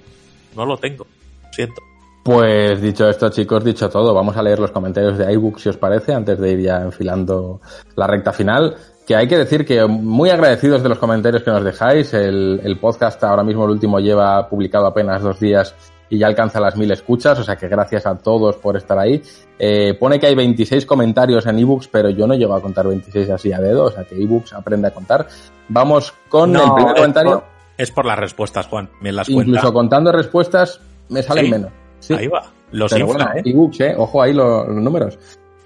no 0.55 0.65
lo 0.65 0.77
tengo. 0.77 1.05
Lo 1.43 1.53
siento. 1.53 1.81
Pues 2.23 2.81
dicho 2.81 3.07
esto, 3.09 3.29
chicos, 3.29 3.63
dicho 3.63 3.89
todo, 3.89 4.13
vamos 4.13 4.35
a 4.37 4.43
leer 4.43 4.59
los 4.59 4.71
comentarios 4.71 5.17
de 5.17 5.31
iBook 5.33 5.57
si 5.57 5.69
os 5.69 5.77
parece, 5.77 6.13
antes 6.13 6.37
de 6.37 6.51
ir 6.51 6.59
ya 6.59 6.81
enfilando 6.81 7.61
la 7.95 8.05
recta 8.07 8.33
final. 8.33 8.75
Que 9.07 9.15
hay 9.15 9.27
que 9.27 9.37
decir 9.37 9.65
que 9.65 9.83
muy 9.87 10.29
agradecidos 10.29 10.83
de 10.83 10.89
los 10.89 10.99
comentarios 10.99 11.41
que 11.41 11.49
nos 11.49 11.63
dejáis. 11.63 12.13
El 12.13 12.77
podcast 12.79 13.23
ahora 13.23 13.43
mismo, 13.43 13.65
el 13.65 13.71
último, 13.71 13.99
lleva 13.99 14.47
publicado 14.47 14.85
apenas 14.85 15.23
dos 15.23 15.39
días 15.39 15.73
y 16.09 16.17
ya 16.17 16.27
alcanza 16.27 16.59
las 16.59 16.75
mil 16.75 16.89
escuchas, 16.91 17.39
o 17.39 17.43
sea 17.43 17.55
que 17.55 17.67
gracias 17.67 18.05
a 18.05 18.17
todos 18.17 18.55
por 18.57 18.75
estar 18.77 18.97
ahí. 18.97 19.21
Eh, 19.57 19.93
pone 19.99 20.19
que 20.19 20.27
hay 20.27 20.35
26 20.35 20.85
comentarios 20.85 21.45
en 21.45 21.59
ebooks, 21.59 21.87
pero 21.87 22.09
yo 22.09 22.25
no 22.25 22.33
llego 22.33 22.53
a 22.55 22.61
contar 22.61 22.87
26 22.87 23.29
así 23.29 23.51
a 23.53 23.59
dedo, 23.59 23.85
o 23.85 23.91
sea 23.91 24.03
que 24.03 24.15
ebooks 24.21 24.53
aprende 24.53 24.87
a 24.87 24.91
contar. 24.91 25.27
Vamos 25.67 26.13
con 26.29 26.51
No, 26.51 26.63
el 26.65 26.73
primer 26.73 26.91
eh, 26.91 26.95
comentario. 26.95 27.43
Es 27.77 27.91
por 27.91 28.05
las 28.05 28.17
respuestas, 28.19 28.67
Juan. 28.67 28.89
Me 29.01 29.11
las 29.11 29.27
cuenta. 29.27 29.43
Incluso 29.49 29.71
contando 29.73 30.11
respuestas 30.11 30.79
me 31.09 31.21
salen 31.23 31.45
Sí. 31.45 31.51
menos. 31.51 31.71
Sí. 31.99 32.13
Ahí 32.13 32.27
va. 32.27 32.43
Los 32.71 32.91
Pero 32.91 33.07
infla, 33.07 33.25
bueno, 33.25 33.39
¿eh? 33.39 33.51
ebooks, 33.51 33.79
¿eh? 33.81 33.95
Ojo 33.97 34.21
ahí 34.21 34.33
los, 34.33 34.67
los 34.67 34.77
números. 34.77 35.17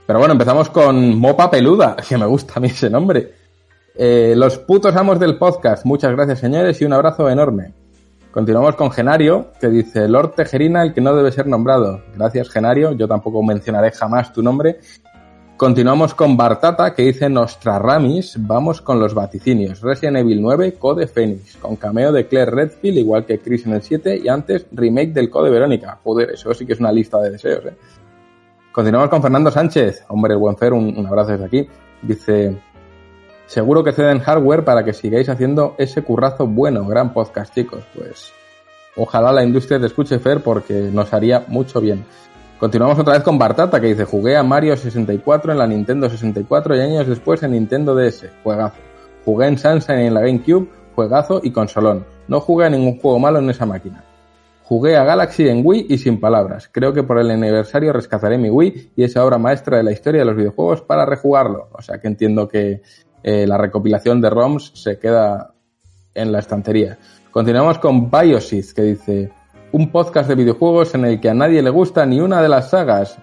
Pero 0.05 0.19
bueno, 0.19 0.33
empezamos 0.33 0.69
con 0.69 1.17
Mopa 1.17 1.49
Peluda, 1.49 1.95
que 2.07 2.17
me 2.17 2.25
gusta 2.25 2.53
a 2.57 2.59
mí 2.59 2.67
ese 2.67 2.89
nombre. 2.89 3.33
Eh, 3.95 4.33
los 4.35 4.57
putos 4.59 4.95
amos 4.95 5.19
del 5.19 5.37
podcast. 5.37 5.85
Muchas 5.85 6.11
gracias, 6.11 6.39
señores, 6.39 6.81
y 6.81 6.85
un 6.85 6.93
abrazo 6.93 7.29
enorme. 7.29 7.73
Continuamos 8.33 8.75
con 8.75 8.89
Genario, 8.89 9.51
que 9.61 9.67
dice 9.67 10.07
Lord 10.07 10.31
Tejerina, 10.31 10.81
el 10.81 10.91
que 10.91 11.01
no 11.01 11.15
debe 11.15 11.31
ser 11.31 11.45
nombrado. 11.45 12.01
Gracias, 12.15 12.49
Genario. 12.49 12.93
Yo 12.93 13.07
tampoco 13.07 13.43
mencionaré 13.43 13.91
jamás 13.91 14.33
tu 14.33 14.41
nombre. 14.41 14.79
Continuamos 15.55 16.15
con 16.15 16.35
Bartata, 16.35 16.95
que 16.95 17.03
dice 17.03 17.29
Nostraramis. 17.29 18.37
Vamos 18.39 18.81
con 18.81 18.99
los 18.99 19.13
vaticinios. 19.13 19.81
Resident 19.81 20.17
Evil 20.17 20.41
9, 20.41 20.73
Code 20.79 21.05
Phoenix, 21.05 21.57
con 21.57 21.75
cameo 21.75 22.11
de 22.11 22.25
Claire 22.25 22.49
Redfield, 22.49 22.97
igual 22.97 23.23
que 23.23 23.37
Chris 23.37 23.67
en 23.67 23.73
el 23.73 23.83
7, 23.83 24.21
y 24.23 24.27
antes 24.27 24.65
remake 24.71 25.13
del 25.13 25.29
Code 25.29 25.51
Verónica. 25.51 25.99
Joder, 26.03 26.31
eso 26.31 26.51
sí 26.55 26.65
que 26.65 26.73
es 26.73 26.79
una 26.79 26.91
lista 26.91 27.19
de 27.19 27.29
deseos, 27.29 27.63
¿eh? 27.67 27.77
Continuamos 28.71 29.09
con 29.09 29.21
Fernando 29.21 29.51
Sánchez. 29.51 30.05
Hombre, 30.07 30.33
el 30.33 30.39
buen 30.39 30.57
Fer, 30.57 30.73
un, 30.73 30.97
un 30.97 31.05
abrazo 31.05 31.33
desde 31.33 31.45
aquí. 31.45 31.67
Dice, 32.01 32.57
seguro 33.53 33.83
que 33.83 33.91
ceden 33.91 34.17
hardware 34.17 34.65
para 34.65 34.83
que 34.83 34.93
sigáis 34.93 35.29
haciendo 35.29 35.75
ese 35.77 36.01
currazo 36.01 36.47
bueno. 36.47 36.87
Gran 36.87 37.13
podcast, 37.13 37.53
chicos. 37.53 37.83
Pues 37.93 38.31
ojalá 38.95 39.31
la 39.31 39.43
industria 39.43 39.79
te 39.79 39.85
escuche, 39.85 40.17
Fer, 40.17 40.41
porque 40.41 40.89
nos 40.91 41.13
haría 41.13 41.45
mucho 41.47 41.79
bien. 41.79 42.03
Continuamos 42.59 42.97
otra 42.97 43.13
vez 43.13 43.21
con 43.21 43.37
Bartata, 43.37 43.79
que 43.79 43.87
dice, 43.87 44.05
jugué 44.05 44.37
a 44.37 44.41
Mario 44.41 44.75
64 44.75 45.51
en 45.51 45.59
la 45.59 45.67
Nintendo 45.67 46.09
64 46.09 46.75
y 46.75 46.79
años 46.79 47.07
después 47.07 47.43
en 47.43 47.51
Nintendo 47.51 47.93
DS. 47.93 48.25
Juegazo. 48.43 48.77
Jugué 49.23 49.47
en 49.47 49.57
Sunshine 49.59 49.99
en 49.99 50.13
la 50.15 50.21
GameCube, 50.21 50.67
juegazo 50.95 51.39
y 51.43 51.51
consolón. 51.51 52.05
No 52.27 52.39
jugué 52.39 52.65
a 52.65 52.69
ningún 52.71 52.99
juego 52.99 53.19
malo 53.19 53.37
en 53.37 53.51
esa 53.51 53.67
máquina. 53.67 54.03
Jugué 54.63 54.97
a 54.97 55.03
Galaxy 55.03 55.47
en 55.47 55.61
Wii 55.63 55.87
y 55.89 55.99
sin 55.99 56.19
palabras. 56.19 56.69
Creo 56.71 56.91
que 56.91 57.03
por 57.03 57.19
el 57.19 57.29
aniversario 57.29 57.93
rescataré 57.93 58.39
mi 58.39 58.49
Wii 58.49 58.93
y 58.95 59.03
esa 59.03 59.23
obra 59.23 59.37
maestra 59.37 59.77
de 59.77 59.83
la 59.83 59.91
historia 59.91 60.21
de 60.21 60.25
los 60.25 60.35
videojuegos 60.35 60.81
para 60.81 61.05
rejugarlo. 61.05 61.67
O 61.73 61.81
sea 61.83 61.99
que 61.99 62.07
entiendo 62.07 62.47
que 62.47 62.81
eh, 63.23 63.47
la 63.47 63.57
recopilación 63.57 64.21
de 64.21 64.29
ROMs 64.29 64.71
se 64.75 64.99
queda 64.99 65.53
en 66.13 66.31
la 66.31 66.39
estantería. 66.39 66.97
Continuamos 67.31 67.79
con 67.79 68.11
Biosith, 68.11 68.73
que 68.73 68.81
dice, 68.83 69.31
un 69.71 69.91
podcast 69.91 70.29
de 70.29 70.35
videojuegos 70.35 70.93
en 70.93 71.05
el 71.05 71.19
que 71.19 71.29
a 71.29 71.33
nadie 71.33 71.63
le 71.63 71.69
gusta 71.71 72.05
ni 72.05 72.19
una 72.19 72.41
de 72.41 72.49
las 72.49 72.69
sagas. 72.69 73.17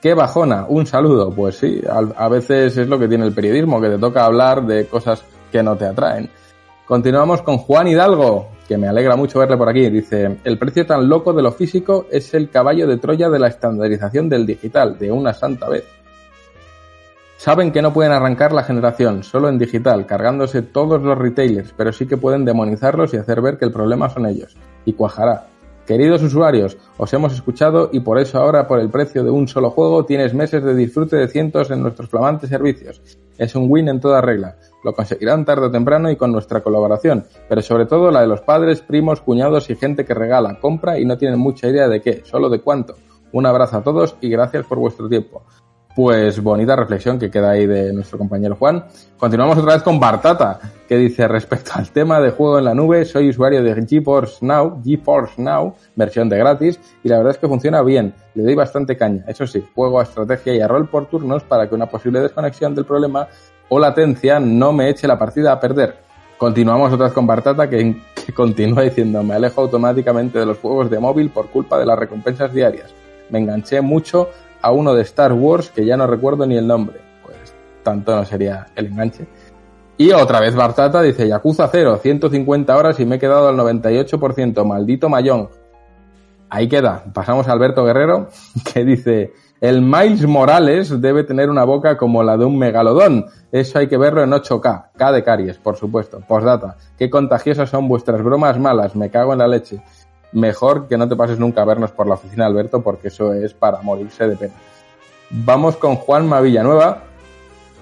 ¡Qué 0.00 0.14
bajona! 0.14 0.66
Un 0.68 0.86
saludo. 0.86 1.34
Pues 1.34 1.56
sí, 1.56 1.80
a, 1.88 1.98
a 1.98 2.28
veces 2.28 2.76
es 2.76 2.88
lo 2.88 2.98
que 2.98 3.08
tiene 3.08 3.26
el 3.26 3.34
periodismo, 3.34 3.80
que 3.80 3.88
te 3.88 3.98
toca 3.98 4.24
hablar 4.24 4.64
de 4.64 4.86
cosas 4.86 5.24
que 5.50 5.62
no 5.62 5.76
te 5.76 5.86
atraen. 5.86 6.30
Continuamos 6.86 7.42
con 7.42 7.58
Juan 7.58 7.88
Hidalgo, 7.88 8.48
que 8.66 8.78
me 8.78 8.88
alegra 8.88 9.16
mucho 9.16 9.38
verle 9.40 9.56
por 9.56 9.68
aquí. 9.68 9.90
Dice, 9.90 10.38
el 10.44 10.58
precio 10.58 10.86
tan 10.86 11.08
loco 11.08 11.32
de 11.32 11.42
lo 11.42 11.52
físico 11.52 12.06
es 12.10 12.34
el 12.34 12.50
caballo 12.50 12.86
de 12.86 12.98
Troya 12.98 13.28
de 13.28 13.38
la 13.38 13.48
estandarización 13.48 14.28
del 14.28 14.46
digital, 14.46 14.98
de 14.98 15.10
una 15.10 15.32
santa 15.32 15.68
vez. 15.68 15.84
Saben 17.40 17.72
que 17.72 17.80
no 17.80 17.94
pueden 17.94 18.12
arrancar 18.12 18.52
la 18.52 18.64
generación, 18.64 19.22
solo 19.22 19.48
en 19.48 19.56
digital, 19.56 20.04
cargándose 20.04 20.60
todos 20.60 21.00
los 21.00 21.16
retailers, 21.16 21.72
pero 21.74 21.90
sí 21.90 22.06
que 22.06 22.18
pueden 22.18 22.44
demonizarlos 22.44 23.14
y 23.14 23.16
hacer 23.16 23.40
ver 23.40 23.56
que 23.56 23.64
el 23.64 23.72
problema 23.72 24.10
son 24.10 24.26
ellos. 24.26 24.58
Y 24.84 24.92
cuajará. 24.92 25.46
Queridos 25.86 26.22
usuarios, 26.22 26.76
os 26.98 27.10
hemos 27.14 27.32
escuchado 27.32 27.88
y 27.94 28.00
por 28.00 28.18
eso 28.18 28.38
ahora 28.38 28.66
por 28.68 28.78
el 28.78 28.90
precio 28.90 29.24
de 29.24 29.30
un 29.30 29.48
solo 29.48 29.70
juego 29.70 30.04
tienes 30.04 30.34
meses 30.34 30.62
de 30.62 30.74
disfrute 30.74 31.16
de 31.16 31.28
cientos 31.28 31.70
en 31.70 31.80
nuestros 31.80 32.10
flamantes 32.10 32.50
servicios. 32.50 33.00
Es 33.38 33.54
un 33.54 33.70
win 33.70 33.88
en 33.88 34.00
toda 34.00 34.20
regla. 34.20 34.56
Lo 34.84 34.92
conseguirán 34.92 35.46
tarde 35.46 35.68
o 35.68 35.70
temprano 35.70 36.10
y 36.10 36.16
con 36.16 36.32
nuestra 36.32 36.60
colaboración, 36.60 37.24
pero 37.48 37.62
sobre 37.62 37.86
todo 37.86 38.10
la 38.10 38.20
de 38.20 38.26
los 38.26 38.42
padres, 38.42 38.82
primos, 38.82 39.22
cuñados 39.22 39.70
y 39.70 39.76
gente 39.76 40.04
que 40.04 40.12
regala, 40.12 40.60
compra 40.60 40.98
y 40.98 41.06
no 41.06 41.16
tienen 41.16 41.38
mucha 41.38 41.68
idea 41.68 41.88
de 41.88 42.02
qué, 42.02 42.22
solo 42.22 42.50
de 42.50 42.60
cuánto. 42.60 42.96
Un 43.32 43.46
abrazo 43.46 43.78
a 43.78 43.82
todos 43.82 44.16
y 44.20 44.28
gracias 44.28 44.66
por 44.66 44.78
vuestro 44.78 45.08
tiempo. 45.08 45.42
Pues 45.94 46.40
bonita 46.40 46.76
reflexión 46.76 47.18
que 47.18 47.30
queda 47.30 47.50
ahí 47.50 47.66
de 47.66 47.92
nuestro 47.92 48.16
compañero 48.16 48.54
Juan. 48.54 48.84
Continuamos 49.18 49.58
otra 49.58 49.74
vez 49.74 49.82
con 49.82 49.98
Bartata, 49.98 50.60
que 50.88 50.96
dice 50.96 51.26
respecto 51.26 51.72
al 51.74 51.90
tema 51.90 52.20
de 52.20 52.30
juego 52.30 52.58
en 52.58 52.66
la 52.66 52.74
nube, 52.74 53.04
soy 53.04 53.28
usuario 53.28 53.60
de 53.60 53.74
GeForce 53.74 54.38
Now, 54.46 54.80
GeForce 54.84 55.42
Now, 55.42 55.74
versión 55.96 56.28
de 56.28 56.38
gratis, 56.38 56.78
y 57.02 57.08
la 57.08 57.16
verdad 57.16 57.32
es 57.32 57.38
que 57.38 57.48
funciona 57.48 57.82
bien, 57.82 58.14
le 58.34 58.44
doy 58.44 58.54
bastante 58.54 58.96
caña. 58.96 59.24
Eso 59.26 59.48
sí, 59.48 59.64
juego 59.74 59.98
a 59.98 60.04
estrategia 60.04 60.54
y 60.54 60.60
a 60.60 60.68
rol 60.68 60.88
por 60.88 61.06
turnos 61.06 61.42
para 61.42 61.68
que 61.68 61.74
una 61.74 61.86
posible 61.86 62.20
desconexión 62.20 62.72
del 62.72 62.84
problema 62.84 63.26
o 63.68 63.80
latencia 63.80 64.38
no 64.38 64.72
me 64.72 64.90
eche 64.90 65.08
la 65.08 65.18
partida 65.18 65.50
a 65.50 65.58
perder. 65.58 65.96
Continuamos 66.38 66.92
otra 66.92 67.06
vez 67.06 67.12
con 67.12 67.26
Bartata, 67.26 67.68
que, 67.68 68.00
que 68.24 68.32
continúa 68.32 68.84
diciendo, 68.84 69.24
me 69.24 69.34
alejo 69.34 69.62
automáticamente 69.62 70.38
de 70.38 70.46
los 70.46 70.58
juegos 70.58 70.88
de 70.88 71.00
móvil 71.00 71.30
por 71.30 71.50
culpa 71.50 71.80
de 71.80 71.86
las 71.86 71.98
recompensas 71.98 72.52
diarias. 72.52 72.94
Me 73.28 73.40
enganché 73.40 73.80
mucho 73.80 74.28
a 74.62 74.70
uno 74.72 74.94
de 74.94 75.02
Star 75.02 75.32
Wars 75.32 75.70
que 75.70 75.84
ya 75.84 75.96
no 75.96 76.06
recuerdo 76.06 76.46
ni 76.46 76.56
el 76.56 76.66
nombre. 76.66 77.00
Pues 77.24 77.54
tanto 77.82 78.14
no 78.14 78.24
sería 78.24 78.66
el 78.76 78.86
enganche. 78.86 79.26
Y 79.96 80.12
otra 80.12 80.40
vez 80.40 80.54
Bartata 80.54 81.02
dice 81.02 81.28
Yakuza 81.28 81.68
0, 81.70 81.98
150 82.02 82.76
horas 82.76 82.98
y 83.00 83.04
me 83.04 83.16
he 83.16 83.18
quedado 83.18 83.48
al 83.48 83.56
98%, 83.56 84.64
maldito 84.64 85.08
mayón. 85.08 85.50
Ahí 86.48 86.68
queda. 86.68 87.04
Pasamos 87.12 87.46
a 87.48 87.52
Alberto 87.52 87.84
Guerrero, 87.84 88.28
que 88.72 88.84
dice, 88.84 89.32
el 89.60 89.82
Miles 89.82 90.26
Morales 90.26 91.02
debe 91.02 91.22
tener 91.24 91.50
una 91.50 91.64
boca 91.64 91.98
como 91.98 92.22
la 92.22 92.38
de 92.38 92.46
un 92.46 92.58
megalodón. 92.58 93.26
Eso 93.52 93.78
hay 93.78 93.88
que 93.88 93.98
verlo 93.98 94.22
en 94.22 94.30
8K. 94.30 94.86
K 94.96 95.12
de 95.12 95.22
caries, 95.22 95.58
por 95.58 95.76
supuesto. 95.76 96.20
Postdata. 96.26 96.78
Qué 96.98 97.10
contagiosas 97.10 97.68
son 97.68 97.86
vuestras 97.86 98.22
bromas 98.22 98.58
malas. 98.58 98.96
Me 98.96 99.10
cago 99.10 99.34
en 99.34 99.40
la 99.40 99.48
leche 99.48 99.82
mejor 100.32 100.88
que 100.88 100.96
no 100.96 101.08
te 101.08 101.16
pases 101.16 101.38
nunca 101.38 101.62
a 101.62 101.64
vernos 101.64 101.90
por 101.90 102.06
la 102.06 102.14
oficina, 102.14 102.46
Alberto, 102.46 102.82
porque 102.82 103.08
eso 103.08 103.32
es 103.32 103.54
para 103.54 103.82
morirse 103.82 104.26
de 104.28 104.36
pena. 104.36 104.54
Vamos 105.30 105.76
con 105.76 105.96
Juanma 105.96 106.40
Villanueva, 106.40 107.04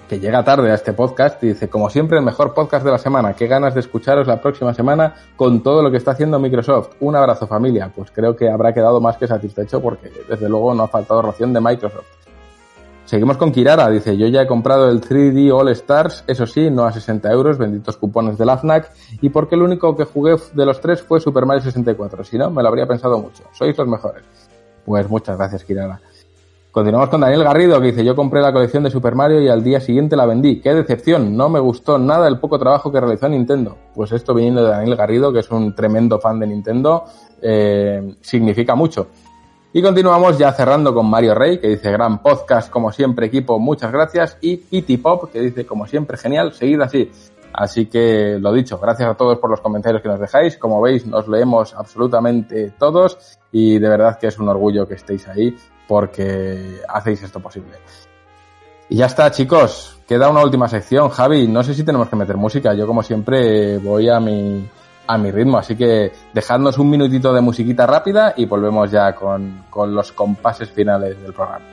que 0.07 0.19
llega 0.19 0.43
tarde 0.43 0.71
a 0.71 0.75
este 0.75 0.93
podcast 0.93 1.43
y 1.43 1.49
dice, 1.49 1.69
como 1.69 1.89
siempre, 1.89 2.17
el 2.17 2.23
mejor 2.23 2.53
podcast 2.53 2.83
de 2.83 2.91
la 2.91 2.97
semana. 2.97 3.33
Qué 3.33 3.47
ganas 3.47 3.75
de 3.75 3.79
escucharos 3.79 4.27
la 4.27 4.41
próxima 4.41 4.73
semana 4.73 5.15
con 5.35 5.61
todo 5.61 5.83
lo 5.83 5.91
que 5.91 5.97
está 5.97 6.11
haciendo 6.11 6.39
Microsoft. 6.39 6.95
Un 6.99 7.15
abrazo 7.15 7.45
familia. 7.45 7.91
Pues 7.95 8.09
creo 8.09 8.35
que 8.35 8.49
habrá 8.49 8.73
quedado 8.73 8.99
más 8.99 9.17
que 9.17 9.27
satisfecho 9.27 9.81
porque 9.81 10.11
desde 10.27 10.49
luego 10.49 10.73
no 10.73 10.83
ha 10.83 10.87
faltado 10.87 11.21
ración 11.21 11.53
de 11.53 11.61
Microsoft. 11.61 12.05
Seguimos 13.09 13.37
con 13.37 13.51
Kirara, 13.51 13.89
dice, 13.89 14.15
yo 14.15 14.27
ya 14.27 14.43
he 14.43 14.45
comprado 14.45 14.87
el 14.87 15.01
3D 15.01 15.51
All 15.51 15.69
Stars, 15.69 16.23
eso 16.27 16.45
sí, 16.45 16.69
no 16.69 16.83
a 16.85 16.91
60 16.91 17.31
euros, 17.31 17.57
benditos 17.57 17.97
cupones 17.97 18.37
de 18.37 18.45
la 18.45 18.55
FNAC, 18.59 18.91
y 19.19 19.29
porque 19.29 19.55
el 19.55 19.63
único 19.63 19.97
que 19.97 20.03
jugué 20.03 20.35
de 20.53 20.63
los 20.63 20.79
tres 20.79 21.01
fue 21.01 21.19
Super 21.19 21.47
Mario 21.47 21.63
64, 21.63 22.23
si 22.23 22.37
no, 22.37 22.51
me 22.51 22.61
lo 22.61 22.69
habría 22.69 22.85
pensado 22.85 23.17
mucho, 23.17 23.45
sois 23.51 23.75
los 23.75 23.87
mejores. 23.87 24.23
Pues 24.85 25.09
muchas 25.09 25.39
gracias, 25.39 25.65
Kirara. 25.65 25.99
Continuamos 26.69 27.09
con 27.09 27.21
Daniel 27.21 27.43
Garrido, 27.43 27.81
que 27.81 27.87
dice, 27.87 28.05
yo 28.05 28.15
compré 28.15 28.41
la 28.41 28.53
colección 28.53 28.83
de 28.83 28.91
Super 28.91 29.15
Mario 29.15 29.41
y 29.41 29.47
al 29.47 29.63
día 29.63 29.81
siguiente 29.81 30.15
la 30.15 30.27
vendí. 30.27 30.61
¡Qué 30.61 30.75
decepción! 30.75 31.35
No 31.35 31.49
me 31.49 31.59
gustó 31.59 31.97
nada 31.97 32.27
el 32.27 32.37
poco 32.37 32.59
trabajo 32.59 32.91
que 32.91 32.99
realizó 32.99 33.27
Nintendo. 33.27 33.75
Pues 33.95 34.11
esto 34.11 34.35
viniendo 34.35 34.63
de 34.63 34.69
Daniel 34.69 34.95
Garrido, 34.95 35.33
que 35.33 35.39
es 35.39 35.49
un 35.49 35.73
tremendo 35.73 36.19
fan 36.19 36.37
de 36.37 36.45
Nintendo, 36.45 37.05
eh, 37.41 38.13
significa 38.21 38.75
mucho. 38.75 39.07
Y 39.71 39.83
continuamos 39.83 40.39
ya 40.39 40.51
cerrando 40.51 40.95
con 40.95 41.07
Mario 41.07 41.35
Rey, 41.35 41.59
que 41.59 41.67
dice 41.67 41.91
gran 41.91 42.23
podcast, 42.23 42.71
como 42.71 42.91
siempre 42.91 43.27
equipo, 43.27 43.59
muchas 43.59 43.91
gracias. 43.91 44.35
Y 44.41 44.57
Pity 44.57 44.97
Pop, 44.97 45.31
que 45.31 45.41
dice 45.41 45.63
como 45.63 45.85
siempre 45.85 46.17
genial, 46.17 46.53
seguid 46.53 46.81
así. 46.81 47.11
Así 47.53 47.85
que 47.85 48.39
lo 48.39 48.51
dicho, 48.51 48.79
gracias 48.79 49.09
a 49.09 49.13
todos 49.13 49.37
por 49.37 49.51
los 49.51 49.61
comentarios 49.61 50.01
que 50.01 50.09
nos 50.09 50.19
dejáis. 50.19 50.57
Como 50.57 50.81
veis, 50.81 51.05
nos 51.05 51.27
leemos 51.27 51.75
absolutamente 51.75 52.73
todos 52.79 53.37
y 53.51 53.77
de 53.77 53.89
verdad 53.89 54.17
que 54.17 54.27
es 54.27 54.39
un 54.39 54.49
orgullo 54.49 54.87
que 54.87 54.95
estéis 54.95 55.27
ahí 55.27 55.55
porque 55.87 56.81
hacéis 56.87 57.21
esto 57.21 57.39
posible. 57.39 57.73
Y 58.89 58.97
ya 58.97 59.05
está, 59.05 59.29
chicos. 59.29 59.99
Queda 60.07 60.29
una 60.29 60.43
última 60.43 60.67
sección. 60.67 61.09
Javi, 61.09 61.47
no 61.47 61.61
sé 61.61 61.75
si 61.75 61.83
tenemos 61.83 62.09
que 62.09 62.15
meter 62.15 62.37
música. 62.37 62.73
Yo, 62.73 62.87
como 62.87 63.03
siempre, 63.03 63.77
voy 63.77 64.09
a 64.09 64.19
mi, 64.19 64.67
a 65.09 65.17
mi 65.17 65.31
ritmo. 65.31 65.57
Así 65.57 65.75
que 65.75 66.11
dejadnos 66.33 66.77
un 66.77 66.89
minutito 66.89 67.33
de 67.33 67.41
musiquita 67.41 67.87
rápida 67.87 68.35
y 68.37 68.45
volvemos 68.45 68.91
ya 68.91 69.13
con, 69.15 69.63
con 69.69 69.93
los 69.93 70.11
compases 70.11 70.69
finales 70.69 71.19
del 71.19 71.33
programa. 71.33 71.65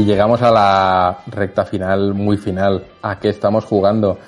Y 0.00 0.04
llegamos 0.06 0.40
a 0.40 0.50
la 0.50 1.18
recta 1.26 1.66
final, 1.66 2.14
muy 2.14 2.38
final. 2.38 2.86
¿A 3.02 3.18
qué 3.18 3.28
estamos 3.28 3.66
jugando? 3.66 4.18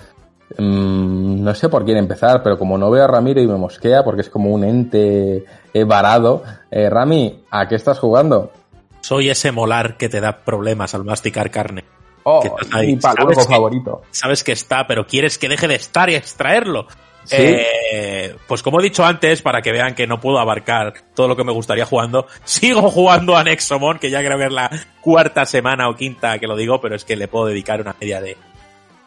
Mm, 0.58 1.42
no 1.42 1.54
sé 1.54 1.70
por 1.70 1.86
quién 1.86 1.96
empezar, 1.96 2.42
pero 2.42 2.58
como 2.58 2.76
no 2.76 2.90
veo 2.90 3.04
a 3.04 3.06
Ramiro 3.06 3.40
y 3.40 3.46
me 3.46 3.56
mosquea 3.56 4.04
porque 4.04 4.20
es 4.20 4.28
como 4.28 4.50
un 4.50 4.64
ente 4.64 5.46
eh, 5.72 5.84
varado. 5.84 6.42
Eh, 6.70 6.90
Rami, 6.90 7.44
¿a 7.50 7.66
qué 7.68 7.76
estás 7.76 7.98
jugando? 7.98 8.52
Soy 9.00 9.30
ese 9.30 9.50
molar 9.50 9.96
que 9.96 10.10
te 10.10 10.20
da 10.20 10.44
problemas 10.44 10.94
al 10.94 11.04
masticar 11.04 11.50
carne. 11.50 11.84
Oh, 12.24 12.42
mi 12.74 13.00
favorito. 13.00 14.02
Sabes 14.10 14.44
que 14.44 14.52
está, 14.52 14.86
pero 14.86 15.06
quieres 15.06 15.38
que 15.38 15.48
deje 15.48 15.68
de 15.68 15.76
estar 15.76 16.10
y 16.10 16.16
extraerlo. 16.16 16.86
Eh, 17.30 18.36
pues 18.46 18.62
como 18.62 18.80
he 18.80 18.82
dicho 18.82 19.04
antes, 19.04 19.42
para 19.42 19.62
que 19.62 19.72
vean 19.72 19.94
que 19.94 20.06
no 20.06 20.20
puedo 20.20 20.38
abarcar 20.38 20.94
todo 21.14 21.28
lo 21.28 21.36
que 21.36 21.44
me 21.44 21.52
gustaría 21.52 21.86
jugando, 21.86 22.26
sigo 22.44 22.90
jugando 22.90 23.36
a 23.36 23.44
Nexomon, 23.44 23.98
que 23.98 24.10
ya 24.10 24.20
creo 24.20 24.38
que 24.38 24.46
es 24.46 24.52
la 24.52 24.70
cuarta 25.00 25.46
semana 25.46 25.88
o 25.88 25.96
quinta 25.96 26.38
que 26.38 26.46
lo 26.46 26.56
digo, 26.56 26.80
pero 26.80 26.96
es 26.96 27.04
que 27.04 27.16
le 27.16 27.28
puedo 27.28 27.46
dedicar 27.46 27.80
una 27.80 27.94
media 28.00 28.20
de 28.20 28.36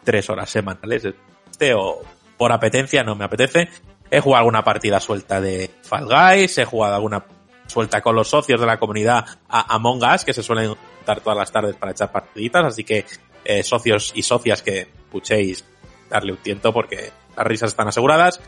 tres 0.04 0.30
horas 0.30 0.50
semanales. 0.50 1.04
Este 1.50 1.74
o 1.74 2.00
por 2.36 2.52
apetencia 2.52 3.02
no 3.02 3.14
me 3.16 3.24
apetece. 3.24 3.68
He 4.10 4.20
jugado 4.20 4.40
alguna 4.40 4.62
partida 4.64 5.00
suelta 5.00 5.40
de 5.40 5.70
Fall 5.82 6.06
Guys, 6.06 6.58
he 6.58 6.64
jugado 6.64 6.94
alguna 6.94 7.24
suelta 7.66 8.00
con 8.00 8.14
los 8.14 8.28
socios 8.28 8.60
de 8.60 8.66
la 8.66 8.78
comunidad 8.78 9.26
a 9.48 9.74
Among 9.74 10.02
Us, 10.04 10.24
que 10.24 10.32
se 10.32 10.42
suelen 10.42 10.74
juntar 10.74 11.20
todas 11.20 11.36
las 11.36 11.50
tardes 11.50 11.74
para 11.76 11.92
echar 11.92 12.12
partiditas, 12.12 12.64
así 12.64 12.84
que 12.84 13.04
eh, 13.44 13.62
socios 13.62 14.12
y 14.14 14.22
socias 14.22 14.62
que 14.62 14.88
escuchéis, 15.06 15.64
darle 16.08 16.32
un 16.32 16.38
tiento 16.38 16.72
porque 16.72 17.10
las 17.36 17.46
risas 17.46 17.70
están 17.70 17.88
aseguradas. 17.88 18.40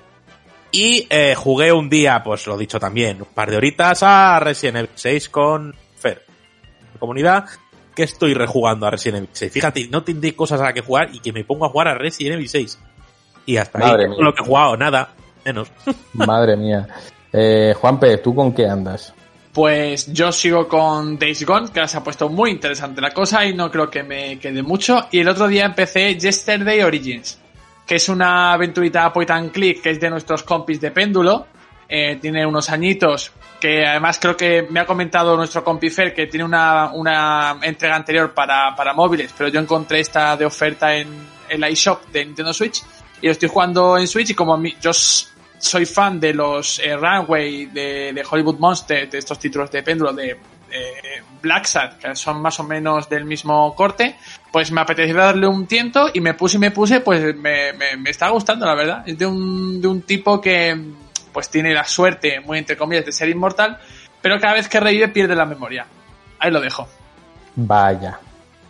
Y 0.70 1.06
eh, 1.08 1.34
jugué 1.34 1.72
un 1.72 1.88
día, 1.88 2.22
pues 2.22 2.46
lo 2.46 2.58
dicho 2.58 2.78
también, 2.78 3.22
un 3.22 3.28
par 3.28 3.50
de 3.50 3.56
horitas 3.56 4.02
a 4.02 4.38
Resident 4.40 4.78
Evil 4.78 4.90
6 4.94 5.28
con 5.30 5.74
Fer. 5.96 6.24
Comunidad, 6.98 7.46
que 7.94 8.02
estoy 8.02 8.34
rejugando 8.34 8.86
a 8.86 8.90
Resident 8.90 9.24
Evil 9.24 9.30
6. 9.32 9.52
Fíjate, 9.52 9.88
no 9.88 10.04
tendré 10.04 10.34
cosas 10.36 10.60
a 10.60 10.64
las 10.64 10.74
que 10.74 10.82
jugar 10.82 11.08
y 11.12 11.20
que 11.20 11.32
me 11.32 11.44
pongo 11.44 11.64
a 11.64 11.70
jugar 11.70 11.88
a 11.88 11.94
Resident 11.94 12.34
Evil 12.34 12.48
6. 12.48 12.78
Y 13.46 13.56
hasta 13.56 13.78
Madre 13.78 14.04
ahí, 14.04 14.10
mía. 14.10 14.18
lo 14.20 14.34
que 14.34 14.42
he 14.42 14.46
jugado, 14.46 14.76
nada, 14.76 15.14
menos. 15.44 15.72
Madre 16.12 16.56
mía. 16.56 16.86
Eh, 17.32 17.74
Juanpe, 17.78 18.18
¿tú 18.18 18.34
con 18.34 18.52
qué 18.52 18.66
andas? 18.66 19.14
Pues 19.52 20.12
yo 20.12 20.30
sigo 20.30 20.68
con 20.68 21.18
Days 21.18 21.44
Gone, 21.44 21.70
que 21.72 21.80
ahora 21.80 21.88
se 21.88 21.96
ha 21.96 22.04
puesto 22.04 22.28
muy 22.28 22.50
interesante 22.50 23.00
la 23.00 23.12
cosa 23.12 23.44
y 23.44 23.54
no 23.54 23.70
creo 23.70 23.90
que 23.90 24.02
me 24.02 24.38
quede 24.38 24.62
mucho. 24.62 25.08
Y 25.10 25.20
el 25.20 25.28
otro 25.28 25.48
día 25.48 25.64
empecé 25.64 26.14
Yesterday 26.18 26.82
Origins, 26.82 27.40
que 27.88 27.94
es 27.94 28.08
una 28.10 28.52
aventurita 28.52 29.10
point 29.10 29.30
and 29.30 29.50
click 29.50 29.80
que 29.80 29.90
es 29.90 29.98
de 29.98 30.10
nuestros 30.10 30.42
compis 30.42 30.78
de 30.78 30.90
péndulo. 30.90 31.46
Eh, 31.88 32.16
tiene 32.20 32.44
unos 32.44 32.68
añitos 32.68 33.32
que 33.58 33.86
además 33.86 34.18
creo 34.20 34.36
que 34.36 34.66
me 34.68 34.78
ha 34.78 34.84
comentado 34.84 35.34
nuestro 35.38 35.64
compi 35.64 35.88
Fer 35.88 36.12
que 36.12 36.26
tiene 36.26 36.44
una, 36.44 36.92
una 36.92 37.58
entrega 37.62 37.96
anterior 37.96 38.34
para, 38.34 38.76
para 38.76 38.92
móviles, 38.92 39.32
pero 39.36 39.48
yo 39.48 39.58
encontré 39.58 40.00
esta 40.00 40.36
de 40.36 40.44
oferta 40.44 40.94
en 40.94 41.08
el 41.48 41.64
iShop 41.70 42.08
de 42.08 42.26
Nintendo 42.26 42.52
Switch 42.52 42.82
y 43.22 43.26
lo 43.26 43.32
estoy 43.32 43.48
jugando 43.48 43.96
en 43.96 44.06
Switch 44.06 44.30
y 44.30 44.34
como 44.34 44.58
mí, 44.58 44.76
yo 44.82 44.92
soy 44.92 45.86
fan 45.86 46.20
de 46.20 46.34
los 46.34 46.78
eh, 46.80 46.94
Runway, 46.94 47.66
de, 47.66 48.12
de 48.12 48.26
Hollywood 48.30 48.58
Monster, 48.58 49.08
de 49.08 49.16
estos 49.16 49.38
títulos 49.38 49.70
de 49.70 49.82
péndulo, 49.82 50.12
de 50.12 50.36
eh, 50.70 51.22
Black 51.42 51.64
Sad, 51.64 51.92
que 51.94 52.14
son 52.16 52.40
más 52.40 52.58
o 52.60 52.64
menos 52.64 53.08
del 53.08 53.24
mismo 53.24 53.74
corte, 53.74 54.16
pues 54.52 54.70
me 54.72 54.80
apeteció 54.80 55.16
darle 55.16 55.46
un 55.46 55.66
tiento 55.66 56.08
y 56.12 56.20
me 56.20 56.34
puse 56.34 56.56
y 56.56 56.60
me 56.60 56.70
puse, 56.70 57.00
pues 57.00 57.36
me, 57.36 57.72
me, 57.72 57.96
me 57.96 58.10
está 58.10 58.28
gustando, 58.30 58.66
la 58.66 58.74
verdad. 58.74 59.02
Es 59.06 59.18
de 59.18 59.26
un, 59.26 59.80
de 59.80 59.88
un 59.88 60.02
tipo 60.02 60.40
que 60.40 60.76
pues 61.32 61.48
tiene 61.48 61.72
la 61.72 61.84
suerte, 61.84 62.40
muy 62.40 62.58
entre 62.58 62.76
comillas, 62.76 63.06
de 63.06 63.12
ser 63.12 63.28
inmortal, 63.28 63.78
pero 64.20 64.40
cada 64.40 64.54
vez 64.54 64.68
que 64.68 64.80
revive 64.80 65.08
pierde 65.08 65.36
la 65.36 65.46
memoria. 65.46 65.86
Ahí 66.38 66.50
lo 66.50 66.60
dejo. 66.60 66.88
Vaya, 67.54 68.18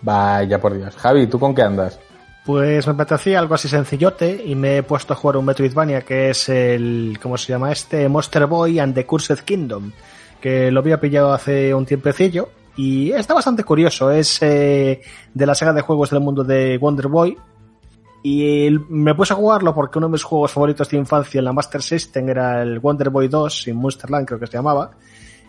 vaya 0.02 0.60
por 0.60 0.76
Dios. 0.76 0.96
Javi, 0.96 1.26
¿tú 1.26 1.38
con 1.38 1.54
qué 1.54 1.62
andas? 1.62 1.98
Pues 2.44 2.86
me 2.86 2.94
apetecía 2.94 3.38
algo 3.38 3.54
así 3.54 3.68
sencillote 3.68 4.42
y 4.42 4.54
me 4.54 4.78
he 4.78 4.82
puesto 4.82 5.12
a 5.12 5.16
jugar 5.16 5.36
un 5.36 5.44
Metroidvania 5.44 6.00
que 6.00 6.30
es 6.30 6.48
el, 6.48 7.18
¿cómo 7.20 7.36
se 7.36 7.52
llama 7.52 7.70
este? 7.70 8.08
Monster 8.08 8.46
Boy 8.46 8.78
and 8.78 8.94
the 8.94 9.04
Cursed 9.04 9.40
Kingdom, 9.40 9.92
que 10.40 10.70
lo 10.70 10.80
había 10.80 11.00
pillado 11.00 11.32
hace 11.32 11.74
un 11.74 11.86
tiempecillo 11.86 12.50
y 12.76 13.10
está 13.10 13.34
bastante 13.34 13.64
curioso. 13.64 14.10
Es 14.10 14.40
eh, 14.42 15.00
de 15.34 15.46
la 15.46 15.54
saga 15.54 15.72
de 15.72 15.80
juegos 15.80 16.10
del 16.10 16.20
mundo 16.20 16.44
de 16.44 16.78
Wonder 16.78 17.08
Boy 17.08 17.36
y 18.22 18.68
me 18.88 19.14
puse 19.14 19.32
a 19.32 19.36
jugarlo 19.36 19.74
porque 19.74 19.98
uno 19.98 20.08
de 20.08 20.12
mis 20.12 20.22
juegos 20.22 20.52
favoritos 20.52 20.88
de 20.88 20.96
infancia 20.96 21.38
en 21.38 21.44
la 21.44 21.52
Master 21.52 21.82
System 21.82 22.28
era 22.28 22.62
el 22.62 22.78
Wonder 22.78 23.10
Boy 23.10 23.28
2 23.28 23.62
sin 23.62 23.76
Monsterland 23.76 24.26
creo 24.26 24.38
que 24.40 24.46
se 24.46 24.54
llamaba. 24.54 24.90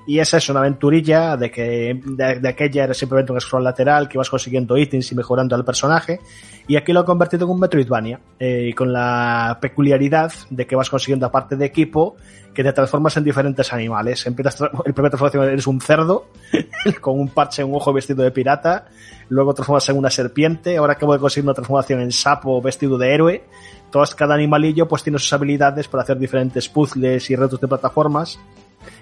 Y 0.10 0.18
esa 0.20 0.38
es 0.38 0.50
una 0.50 0.62
aventurilla 0.62 1.38
de 1.38 1.52
que 1.52 2.02
de, 2.04 2.50
aquella 2.50 2.86
era 2.86 2.96
simplemente 2.96 3.32
un 3.32 3.40
scroll 3.40 3.64
lateral 3.64 4.10
que 4.10 4.18
vas 4.18 4.28
consiguiendo 4.28 4.76
ítems 4.76 5.12
y 5.12 5.14
mejorando 5.14 5.56
al 5.56 5.64
personaje. 5.64 6.20
Y 6.68 6.78
aquí 6.78 6.94
lo 6.94 7.02
he 7.02 7.06
convertido 7.06 7.46
en 7.46 7.52
un 7.52 7.60
Metroidvania, 7.60 8.20
eh, 8.40 8.74
con 8.76 8.92
la 8.92 9.60
peculiaridad 9.62 10.34
de 10.50 10.66
que 10.66 10.76
vas 10.76 10.90
consiguiendo 10.90 11.28
aparte 11.28 11.56
de 11.58 11.64
equipo 11.64 12.16
que 12.56 12.64
te 12.64 12.74
transformas 12.74 13.18
en 13.18 13.24
diferentes 13.24 13.72
animales. 13.72 14.26
Empiezas 14.26 14.60
el 14.84 14.96
primer 14.96 15.12
transformación 15.12 15.44
eres 15.44 15.68
un 15.68 15.80
cerdo 15.80 16.26
con 17.02 17.20
un 17.20 17.30
parche 17.30 17.62
en 17.62 17.70
un 17.70 17.76
ojo 17.76 17.94
vestido 17.94 18.24
de 18.24 18.32
pirata, 18.32 18.88
luego 19.30 19.54
transformas 19.54 19.88
en 19.90 19.98
una 20.00 20.10
serpiente, 20.10 20.78
ahora 20.78 20.94
acabo 20.94 21.14
de 21.14 21.20
conseguir 21.20 21.46
una 21.46 21.54
transformación 21.54 22.02
en 22.02 22.12
sapo 22.12 22.60
vestido 22.64 22.98
de 22.98 23.14
héroe. 23.14 23.44
Todas, 23.92 24.16
cada 24.16 24.34
animalillo 24.34 24.88
pues 24.88 25.04
tiene 25.04 25.20
sus 25.20 25.32
habilidades 25.34 25.88
para 25.88 26.02
hacer 26.02 26.18
diferentes 26.18 26.68
puzzles 26.68 27.30
y 27.30 27.36
retos 27.36 27.62
de 27.62 27.68
plataformas 27.68 28.40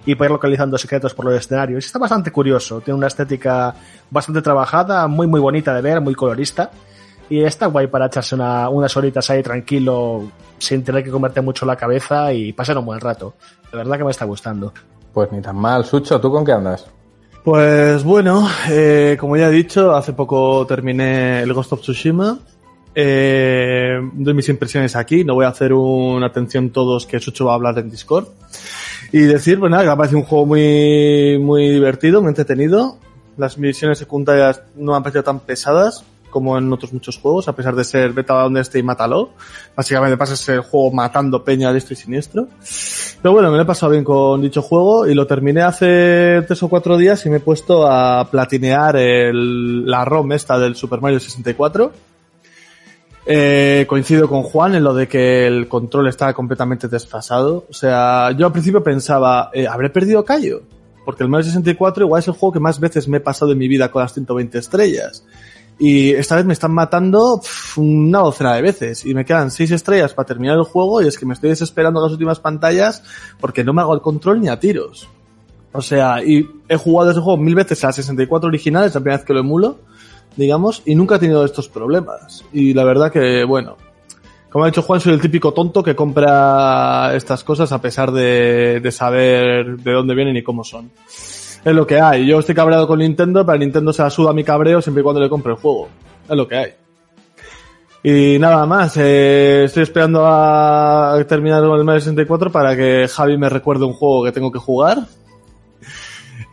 y 0.06 0.16
para 0.16 0.28
ir 0.28 0.32
localizando 0.32 0.78
secretos 0.78 1.14
por 1.14 1.26
los 1.26 1.36
escenarios. 1.36 1.86
Está 1.86 2.00
bastante 2.00 2.32
curioso, 2.32 2.82
tiene 2.82 2.98
una 2.98 3.08
estética 3.08 3.74
bastante 4.10 4.42
trabajada, 4.42 5.08
muy 5.08 5.28
muy 5.28 5.40
bonita 5.40 5.74
de 5.74 5.82
ver, 5.82 6.02
muy 6.02 6.16
colorista. 6.16 6.72
Y 7.30 7.42
está 7.44 7.66
guay 7.66 7.88
para 7.88 8.06
echarse 8.06 8.36
una- 8.36 8.70
unas 8.70 8.96
horitas 8.96 9.30
ahí 9.30 9.44
tranquilo, 9.44 10.32
sin 10.58 10.82
tener 10.84 11.04
que 11.04 11.12
comerte 11.12 11.42
mucho 11.42 11.66
la 11.66 11.76
cabeza 11.76 12.32
y 12.32 12.54
pasar 12.54 12.78
un 12.78 12.86
buen 12.86 13.02
rato. 13.02 13.34
De 13.70 13.78
verdad 13.78 13.98
que 13.98 14.06
me 14.06 14.12
está 14.12 14.24
gustando. 14.24 14.74
Pues 15.14 15.30
ni 15.34 15.42
tan 15.42 15.58
mal. 15.58 15.84
Sucho, 15.84 16.22
¿tú 16.22 16.32
con 16.32 16.46
qué 16.46 16.54
andas? 16.54 16.88
Pues 17.44 18.04
bueno, 18.04 18.48
eh, 18.70 19.18
como 19.20 19.36
ya 19.36 19.48
he 19.48 19.52
dicho, 19.52 19.94
hace 19.94 20.14
poco 20.14 20.66
terminé 20.66 21.42
el 21.42 21.54
Ghost 21.54 21.74
of 21.74 21.82
Tsushima. 21.82 22.40
Eh, 22.96 24.00
doy 24.14 24.34
mis 24.34 24.50
impresiones 24.50 24.96
aquí, 24.96 25.24
no 25.24 25.34
voy 25.36 25.46
a 25.46 25.50
hacer 25.50 25.72
una 25.74 26.28
atención 26.28 26.72
todos 26.72 27.06
que 27.06 27.20
Sucho 27.20 27.46
va 27.46 27.52
a 27.52 27.56
hablar 27.56 27.78
en 27.78 27.90
Discord. 27.92 28.28
Y 29.12 29.20
decir, 29.20 29.60
pues 29.60 29.72
nada, 29.72 29.84
que 29.84 29.90
me 29.90 29.98
parece 29.98 30.16
un 30.16 30.24
juego 30.24 30.46
muy, 30.46 31.38
muy 31.40 31.70
divertido, 31.70 32.22
muy 32.22 32.30
entretenido. 32.30 32.98
Las 33.38 33.58
misiones 33.58 33.98
secundarias 34.00 34.62
no 34.76 34.92
me 34.92 34.98
han 34.98 35.04
parecido 35.04 35.24
tan 35.24 35.40
pesadas 35.40 36.04
como 36.30 36.58
en 36.58 36.72
otros 36.74 36.92
muchos 36.92 37.18
juegos, 37.18 37.48
a 37.48 37.56
pesar 37.56 37.74
de 37.74 37.84
ser 37.86 38.12
vete 38.12 38.34
a 38.34 38.36
donde 38.44 38.60
esté 38.62 38.80
y 38.80 38.84
mátalo. 38.84 39.30
Básicamente 39.76 40.18
pasas 40.18 40.48
el 40.50 40.60
juego 40.60 40.92
matando 40.92 41.44
peña 41.44 41.72
de 41.72 41.78
esto 41.78 41.94
y 41.94 41.96
siniestro. 41.96 42.48
Pero 43.22 43.32
bueno, 43.34 43.50
me 43.50 43.56
lo 43.58 43.64
he 43.64 43.66
pasado 43.66 43.94
bien 43.94 44.04
con 44.04 44.42
dicho 44.42 44.62
juego 44.62 45.08
y 45.08 45.14
lo 45.16 45.26
terminé 45.26 45.62
hace 45.62 46.44
tres 46.46 46.62
o 46.64 46.68
cuatro 46.68 46.98
días 46.98 47.26
y 47.26 47.30
me 47.30 47.38
he 47.38 47.40
puesto 47.40 47.88
a 47.90 48.30
platinear 48.30 48.98
el- 48.98 49.90
la 49.90 50.04
ROM 50.04 50.32
esta 50.34 50.60
del 50.60 50.76
Super 50.76 51.00
Mario 51.00 51.20
64. 51.20 51.92
Eh, 53.30 53.86
coincido 53.90 54.30
con 54.30 54.42
Juan 54.42 54.76
en 54.76 54.86
lo 54.86 54.94
de 54.94 55.10
que 55.10 55.46
el 55.46 55.68
control 55.68 56.08
está 56.08 56.34
completamente 56.34 56.88
desfasado. 56.88 57.66
O 57.70 57.74
sea, 57.74 58.32
yo 58.32 58.46
al 58.46 58.54
principio 58.54 58.82
pensaba, 58.82 59.50
eh, 59.54 59.68
¿habré 59.68 59.90
perdido 59.90 60.24
callo? 60.24 60.62
Porque 61.04 61.24
el 61.24 61.30
Mario 61.30 61.44
64 61.44 62.06
igual 62.06 62.22
es 62.22 62.28
el 62.30 62.36
juego 62.36 62.54
que 62.54 62.62
más 62.62 62.80
veces 62.80 63.10
me 63.10 63.18
he 63.18 63.20
pasado 63.20 63.52
en 63.52 63.58
mi 63.58 63.68
vida 63.68 63.92
con 63.92 64.02
las 64.02 64.14
120 64.14 64.58
estrellas. 64.58 65.26
Y 65.78 66.12
esta 66.12 66.38
vez 66.38 66.46
me 66.46 66.54
están 66.54 66.72
matando 66.72 67.42
una 67.76 68.20
docena 68.20 68.56
de 68.56 68.62
veces. 68.62 69.06
Y 69.06 69.14
me 69.14 69.26
quedan 69.26 69.52
6 69.52 69.72
estrellas 69.72 70.14
para 70.14 70.26
terminar 70.26 70.56
el 70.56 70.64
juego 70.64 71.02
y 71.02 71.08
es 71.08 71.20
que 71.20 71.26
me 71.26 71.34
estoy 71.34 71.50
desesperando 71.50 72.02
las 72.02 72.14
últimas 72.14 72.40
pantallas 72.40 73.04
porque 73.42 73.66
no 73.66 73.74
me 73.74 73.82
hago 73.82 73.94
el 73.94 74.02
control 74.02 74.40
ni 74.40 74.48
a 74.48 74.58
tiros. 74.58 75.10
O 75.74 75.82
sea, 75.82 76.24
y 76.24 76.50
he 76.70 76.78
jugado 76.78 77.12
ese 77.12 77.20
juego 77.20 77.38
mil 77.38 77.56
veces 77.56 77.84
a 77.84 77.92
64 77.92 78.48
originales, 78.48 78.96
la 78.96 79.02
primera 79.02 79.18
vez 79.18 79.26
que 79.26 79.34
lo 79.34 79.42
emulo, 79.42 79.80
digamos, 80.38 80.84
y 80.86 80.96
nunca 80.96 81.16
he 81.16 81.20
tenido 81.20 81.44
estos 81.44 81.68
problemas. 81.68 82.46
Y 82.54 82.74
la 82.74 82.86
verdad 82.86 83.12
que, 83.12 83.44
bueno, 83.44 83.76
como 84.50 84.64
ha 84.64 84.68
dicho 84.68 84.82
Juan, 84.82 85.02
soy 85.02 85.14
el 85.14 85.22
típico 85.22 85.54
tonto 85.54 85.84
que 85.84 85.96
compra 85.96 87.12
estas 87.16 87.44
cosas 87.44 87.72
a 87.72 87.82
pesar 87.82 88.12
de, 88.12 88.80
de 88.80 88.92
saber 88.92 89.78
de 89.78 89.92
dónde 89.92 90.16
vienen 90.16 90.38
y 90.38 90.44
cómo 90.44 90.64
son. 90.64 90.92
Es 91.66 91.74
lo 91.74 91.86
que 91.86 92.00
hay. 92.00 92.26
Yo 92.26 92.40
estoy 92.40 92.56
cabreado 92.56 92.88
con 92.88 93.00
Nintendo, 93.00 93.46
pero 93.46 93.56
a 93.56 93.60
Nintendo 93.60 93.92
se 93.92 94.04
la 94.04 94.10
suda 94.10 94.32
mi 94.32 94.44
cabreo 94.44 94.82
siempre 94.82 95.02
y 95.02 95.04
cuando 95.04 95.22
le 95.22 95.28
compre 95.30 95.52
el 95.52 95.58
juego. 95.58 95.90
Es 96.30 96.36
lo 96.36 96.48
que 96.48 96.56
hay. 96.56 96.74
Y 98.04 98.40
nada 98.40 98.66
más, 98.66 98.96
eh, 98.98 99.66
estoy 99.66 99.84
esperando 99.84 100.24
a 100.26 101.22
terminar 101.28 101.62
el 101.62 101.84
Mario 101.84 102.00
64 102.00 102.52
para 102.52 102.76
que 102.76 103.08
Javi 103.10 103.38
me 103.38 103.50
recuerde 103.50 103.84
un 103.84 103.94
juego 103.94 104.24
que 104.24 104.32
tengo 104.32 104.52
que 104.52 104.60
jugar. 104.60 105.00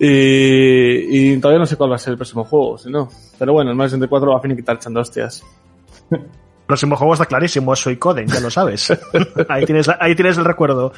Y, 0.00 1.32
y 1.32 1.36
todavía 1.38 1.60
no 1.60 1.66
sé 1.66 1.76
cuál 1.76 1.92
va 1.92 1.96
a 1.96 1.98
ser 1.98 2.12
el 2.12 2.16
próximo 2.16 2.44
juego, 2.44 2.78
si 2.78 2.90
no. 2.90 3.08
Pero 3.38 3.52
bueno, 3.52 3.70
el 3.70 3.76
Mario 3.76 3.90
64 3.90 4.30
va 4.30 4.38
a 4.38 4.40
finiquitar 4.40 4.76
echando 4.76 5.00
hostias. 5.00 5.42
Próximo 6.66 6.96
juego 6.96 7.12
está 7.12 7.26
clarísimo, 7.26 7.74
es 7.74 7.80
Suicoden, 7.80 8.26
ya 8.26 8.40
lo 8.40 8.50
sabes. 8.50 8.90
ahí, 9.48 9.66
tienes, 9.66 9.88
ahí 10.00 10.14
tienes 10.14 10.38
el 10.38 10.44
recuerdo. 10.44 10.92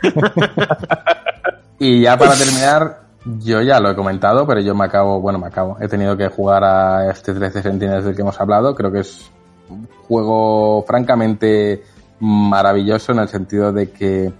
Y 1.78 2.00
ya 2.00 2.16
para 2.16 2.34
terminar, 2.34 3.00
yo 3.24 3.60
ya 3.60 3.80
lo 3.80 3.90
he 3.90 3.96
comentado, 3.96 4.46
pero 4.46 4.60
yo 4.60 4.74
me 4.74 4.84
acabo, 4.84 5.20
bueno, 5.20 5.38
me 5.38 5.46
acabo. 5.46 5.76
He 5.80 5.88
tenido 5.88 6.16
que 6.16 6.28
jugar 6.28 6.64
a 6.64 7.10
este 7.10 7.34
13 7.34 7.62
Sentinels 7.62 8.04
del 8.04 8.14
que 8.14 8.22
hemos 8.22 8.40
hablado. 8.40 8.74
Creo 8.74 8.90
que 8.90 9.00
es 9.00 9.30
un 9.68 9.86
juego 10.06 10.84
francamente 10.86 11.82
maravilloso 12.20 13.12
en 13.12 13.18
el 13.18 13.28
sentido 13.28 13.72
de 13.72 13.90
que 13.90 14.32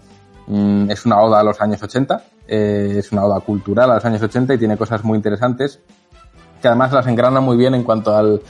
mm, 0.46 0.90
es 0.90 1.04
una 1.04 1.20
oda 1.20 1.40
a 1.40 1.42
los 1.42 1.60
años 1.60 1.82
80, 1.82 2.24
eh, 2.48 2.94
es 2.98 3.12
una 3.12 3.24
oda 3.24 3.40
cultural 3.40 3.90
a 3.90 3.94
los 3.96 4.04
años 4.04 4.22
80 4.22 4.54
y 4.54 4.58
tiene 4.58 4.76
cosas 4.76 5.04
muy 5.04 5.16
interesantes 5.16 5.80
además 6.66 6.92
las 6.92 7.06
engrana 7.06 7.40
muy 7.40 7.56
bien 7.56 7.74
en 7.74 7.82
cuanto 7.82 8.15
al, 8.15 8.40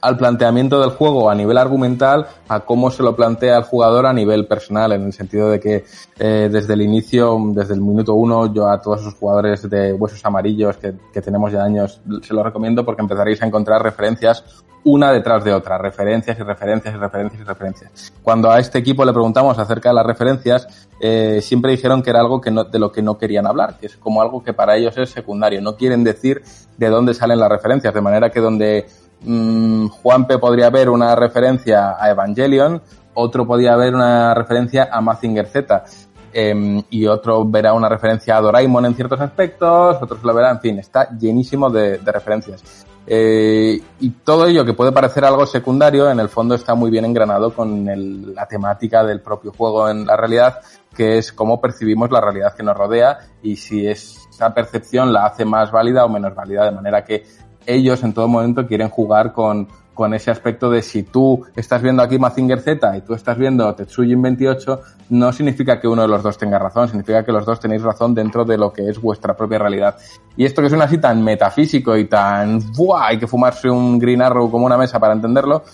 al 0.00 0.16
planteamiento 0.16 0.80
del 0.80 0.90
juego 0.90 1.30
a 1.30 1.34
nivel 1.34 1.58
argumental 1.58 2.26
a 2.48 2.60
cómo 2.60 2.90
se 2.90 3.02
lo 3.02 3.14
plantea 3.14 3.58
el 3.58 3.64
jugador 3.64 4.06
a 4.06 4.12
nivel 4.12 4.46
personal, 4.46 4.92
en 4.92 5.04
el 5.04 5.12
sentido 5.12 5.50
de 5.50 5.60
que 5.60 5.84
eh, 6.18 6.48
desde 6.50 6.74
el 6.74 6.82
inicio, 6.82 7.38
desde 7.52 7.74
el 7.74 7.80
minuto 7.80 8.14
uno, 8.14 8.52
yo 8.52 8.68
a 8.68 8.80
todos 8.80 9.00
esos 9.00 9.14
jugadores 9.14 9.68
de 9.68 9.92
huesos 9.92 10.24
amarillos 10.24 10.76
que, 10.76 10.94
que 11.12 11.20
tenemos 11.20 11.52
ya 11.52 11.64
años, 11.64 12.00
se 12.22 12.34
lo 12.34 12.42
recomiendo 12.42 12.84
porque 12.84 13.02
empezaréis 13.02 13.42
a 13.42 13.46
encontrar 13.46 13.82
referencias 13.82 14.44
una 14.84 15.12
detrás 15.12 15.44
de 15.44 15.52
otra, 15.52 15.76
referencias 15.78 16.38
y 16.38 16.42
referencias 16.42 16.94
y 16.94 16.98
referencias 16.98 17.42
y 17.42 17.44
referencias. 17.44 18.12
Cuando 18.22 18.50
a 18.50 18.58
este 18.58 18.78
equipo 18.78 19.04
le 19.04 19.12
preguntamos 19.12 19.58
acerca 19.58 19.90
de 19.90 19.94
las 19.94 20.06
referencias, 20.06 20.88
eh, 21.00 21.40
siempre 21.42 21.72
dijeron 21.72 22.02
que 22.02 22.10
era 22.10 22.20
algo 22.20 22.40
que 22.40 22.50
no, 22.50 22.64
de 22.64 22.78
lo 22.78 22.92
que 22.92 23.02
no 23.02 23.18
querían 23.18 23.46
hablar, 23.46 23.78
que 23.78 23.86
es 23.86 23.96
como 23.96 24.22
algo 24.22 24.42
que 24.42 24.52
para 24.52 24.76
ellos 24.76 24.96
es 24.98 25.10
secundario. 25.10 25.60
No 25.60 25.76
quieren 25.76 26.04
decir 26.04 26.42
de 26.76 26.88
dónde 26.88 27.14
salen 27.14 27.40
las 27.40 27.48
referencias, 27.48 27.92
de 27.92 28.00
manera 28.00 28.30
que 28.30 28.40
donde 28.40 28.86
mmm, 29.22 29.86
Juanpe 29.88 30.38
podría 30.38 30.70
ver 30.70 30.90
una 30.90 31.16
referencia 31.16 31.96
a 31.98 32.10
Evangelion, 32.10 32.80
otro 33.14 33.46
podría 33.46 33.74
ver 33.76 33.94
una 33.94 34.34
referencia 34.34 34.88
a 34.92 35.00
Mazinger 35.00 35.46
Z. 35.46 35.84
Eh, 36.32 36.84
y 36.90 37.06
otro 37.06 37.44
verá 37.44 37.72
una 37.72 37.88
referencia 37.88 38.36
a 38.36 38.40
Doraemon 38.40 38.86
en 38.86 38.94
ciertos 38.94 39.20
aspectos, 39.20 39.96
otros 40.00 40.22
lo 40.22 40.32
verán, 40.32 40.56
en 40.56 40.60
fin, 40.60 40.78
está 40.78 41.10
llenísimo 41.18 41.68
de, 41.70 41.98
de 41.98 42.12
referencias. 42.12 42.86
Eh, 43.04 43.80
y 43.98 44.10
todo 44.10 44.46
ello 44.46 44.64
que 44.64 44.74
puede 44.74 44.92
parecer 44.92 45.24
algo 45.24 45.44
secundario, 45.44 46.08
en 46.08 46.20
el 46.20 46.28
fondo 46.28 46.54
está 46.54 46.76
muy 46.76 46.88
bien 46.88 47.04
engranado 47.04 47.52
con 47.52 47.88
el, 47.88 48.32
la 48.32 48.46
temática 48.46 49.02
del 49.02 49.20
propio 49.20 49.52
juego 49.52 49.88
en 49.88 50.06
la 50.06 50.16
realidad, 50.16 50.58
que 50.94 51.18
es 51.18 51.32
cómo 51.32 51.60
percibimos 51.60 52.10
la 52.10 52.20
realidad 52.20 52.54
que 52.54 52.62
nos 52.62 52.76
rodea 52.76 53.18
y 53.42 53.56
si 53.56 53.86
esa 53.86 54.52
percepción 54.54 55.12
la 55.12 55.26
hace 55.26 55.44
más 55.44 55.70
válida 55.70 56.04
o 56.04 56.08
menos 56.08 56.34
válida, 56.34 56.64
de 56.64 56.72
manera 56.72 57.04
que 57.04 57.24
ellos 57.66 58.02
en 58.02 58.12
todo 58.12 58.26
momento 58.26 58.66
quieren 58.66 58.88
jugar 58.88 59.32
con, 59.32 59.68
con 60.00 60.14
ese 60.14 60.30
aspecto 60.30 60.70
de 60.70 60.80
si 60.80 61.02
tú 61.02 61.44
estás 61.54 61.82
viendo 61.82 62.02
aquí 62.02 62.18
Mazinger 62.18 62.60
Z 62.60 62.96
y 62.96 63.02
tú 63.02 63.12
estás 63.12 63.36
viendo 63.36 63.74
Tetsujin 63.74 64.22
28, 64.22 64.80
no 65.10 65.32
significa 65.32 65.78
que 65.78 65.86
uno 65.86 66.00
de 66.00 66.08
los 66.08 66.22
dos 66.22 66.38
tenga 66.38 66.58
razón, 66.58 66.88
significa 66.88 67.22
que 67.22 67.32
los 67.32 67.44
dos 67.44 67.60
tenéis 67.60 67.82
razón 67.82 68.14
dentro 68.14 68.44
de 68.46 68.56
lo 68.56 68.72
que 68.72 68.88
es 68.88 68.98
vuestra 68.98 69.36
propia 69.36 69.58
realidad. 69.58 69.96
Y 70.38 70.46
esto 70.46 70.62
que 70.62 70.70
suena 70.70 70.84
así 70.84 70.98
tan 70.98 71.22
metafísico 71.22 71.96
y 71.98 72.06
tan, 72.06 72.60
¡buah! 72.72 73.08
Hay 73.08 73.18
que 73.18 73.26
fumarse 73.26 73.68
un 73.68 73.98
Green 73.98 74.22
Arrow 74.22 74.50
como 74.50 74.64
una 74.64 74.78
mesa 74.78 74.98
para 74.98 75.12
entenderlo, 75.12 75.64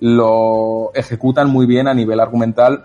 lo 0.00 0.90
ejecutan 0.94 1.48
muy 1.48 1.66
bien 1.66 1.88
a 1.88 1.94
nivel 1.94 2.18
argumental 2.20 2.82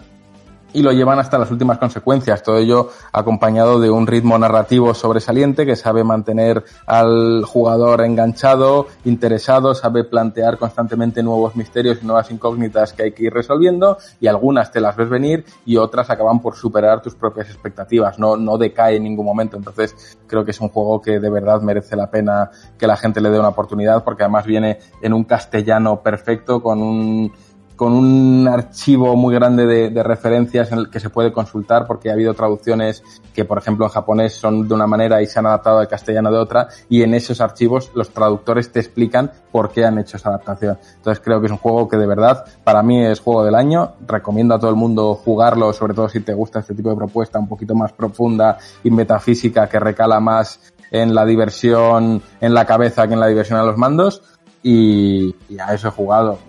y 0.74 0.82
lo 0.82 0.92
llevan 0.92 1.20
hasta 1.20 1.38
las 1.38 1.52
últimas 1.52 1.78
consecuencias. 1.78 2.44
Todo 2.44 2.58
ello 2.58 2.90
acompañado 3.12 3.80
de 3.80 3.90
un 3.90 4.08
ritmo 4.08 4.38
narrativo 4.38 4.94
sobresaliente 4.94 5.66
que 5.66 5.76
sabe 5.76 6.04
mantener 6.04 6.64
al 6.86 7.44
jugador 7.46 8.02
enganchado, 8.02 8.88
interesado, 9.06 9.76
sabe 9.76 10.04
plantear 10.04 10.58
constantemente 10.58 11.24
nuevos 11.24 11.56
misterios 11.56 12.00
y 12.02 12.06
nuevas 12.06 12.30
incógnitas 12.32 12.94
que 12.94 13.04
hay 13.04 13.12
que 13.12 13.26
ir 13.26 13.34
resolviendo 13.34 13.98
y 14.20 14.28
algunas 14.28 14.72
te 14.72 14.82
las 14.82 14.96
ves 14.96 15.10
venir 15.10 15.46
y 15.66 15.78
otras 15.78 16.10
acaban 16.10 16.42
por 16.42 16.56
superar 16.56 17.02
tus 17.02 17.16
propias 17.16 17.48
expectativas. 17.50 18.20
No, 18.20 18.36
no 18.36 18.58
decae 18.58 18.98
en 18.98 19.04
ningún 19.04 19.26
momento. 19.26 19.58
Entonces 19.58 20.18
creo 20.28 20.44
que 20.44 20.52
es 20.52 20.60
un 20.60 20.70
juego 20.70 21.02
que 21.02 21.20
de 21.20 21.30
verdad 21.30 21.62
merece 21.62 21.96
la 21.96 22.10
pena 22.10 22.50
que 22.78 22.88
la 22.88 22.98
gente 22.98 23.22
le 23.22 23.30
dé 23.30 23.40
una 23.40 23.50
oportunidad 23.50 24.04
porque 24.04 24.24
además 24.24 24.46
viene 24.46 24.80
en 25.02 25.14
un 25.14 25.24
castellano 25.24 26.02
perfecto 26.02 26.62
con 26.62 26.82
un 26.82 27.32
con 27.76 27.94
un 27.94 28.48
archivo 28.48 29.16
muy 29.16 29.34
grande 29.34 29.66
de, 29.66 30.04
referencias 30.04 30.72
en 30.72 30.80
el 30.80 30.90
que 30.90 31.00
se 31.00 31.10
puede 31.10 31.32
consultar 31.32 31.86
porque 31.88 32.10
ha 32.10 32.14
habido 32.14 32.34
traducciones 32.34 33.04
que, 33.34 33.46
por 33.46 33.58
ejemplo, 33.58 33.86
en 33.86 33.92
japonés 33.92 34.34
son 34.34 34.68
de 34.68 34.74
una 34.74 34.86
manera 34.86 35.22
y 35.22 35.28
se 35.28 35.40
han 35.40 35.46
adaptado 35.46 35.80
al 35.80 35.88
castellano 35.88 36.32
de 36.32 36.38
otra 36.38 36.68
y 36.90 37.04
en 37.04 37.14
esos 37.14 37.42
archivos 37.42 37.92
los 37.96 38.10
traductores 38.10 38.72
te 38.72 38.80
explican 38.80 39.32
por 39.52 39.72
qué 39.72 39.86
han 39.86 39.98
hecho 39.98 40.18
esa 40.18 40.30
adaptación. 40.30 40.78
Entonces 40.96 41.24
creo 41.24 41.40
que 41.40 41.48
es 41.48 41.52
un 41.52 41.58
juego 41.58 41.88
que 41.88 41.98
de 41.98 42.06
verdad 42.06 42.46
para 42.64 42.84
mí 42.84 43.04
es 43.06 43.20
juego 43.20 43.44
del 43.44 43.56
año. 43.56 43.94
Recomiendo 44.06 44.56
a 44.56 44.60
todo 44.60 44.70
el 44.70 44.76
mundo 44.76 45.16
jugarlo, 45.16 45.74
sobre 45.74 45.94
todo 45.94 46.10
si 46.10 46.20
te 46.20 46.34
gusta 46.34 46.60
este 46.60 46.76
tipo 46.76 46.90
de 46.90 46.96
propuesta 46.96 47.40
un 47.40 47.48
poquito 47.48 47.76
más 47.76 47.92
profunda 47.94 48.58
y 48.84 48.92
metafísica 48.92 49.68
que 49.68 49.80
recala 49.80 50.20
más 50.20 50.74
en 50.92 51.16
la 51.16 51.26
diversión 51.26 52.22
en 52.40 52.54
la 52.54 52.66
cabeza 52.66 53.08
que 53.08 53.14
en 53.14 53.20
la 53.20 53.28
diversión 53.28 53.60
a 53.60 53.64
los 53.64 53.78
mandos. 53.78 54.22
Y, 54.66 55.36
y 55.50 55.60
a 55.60 55.74
eso 55.74 55.90
he 55.90 55.92
jugado 55.92 56.40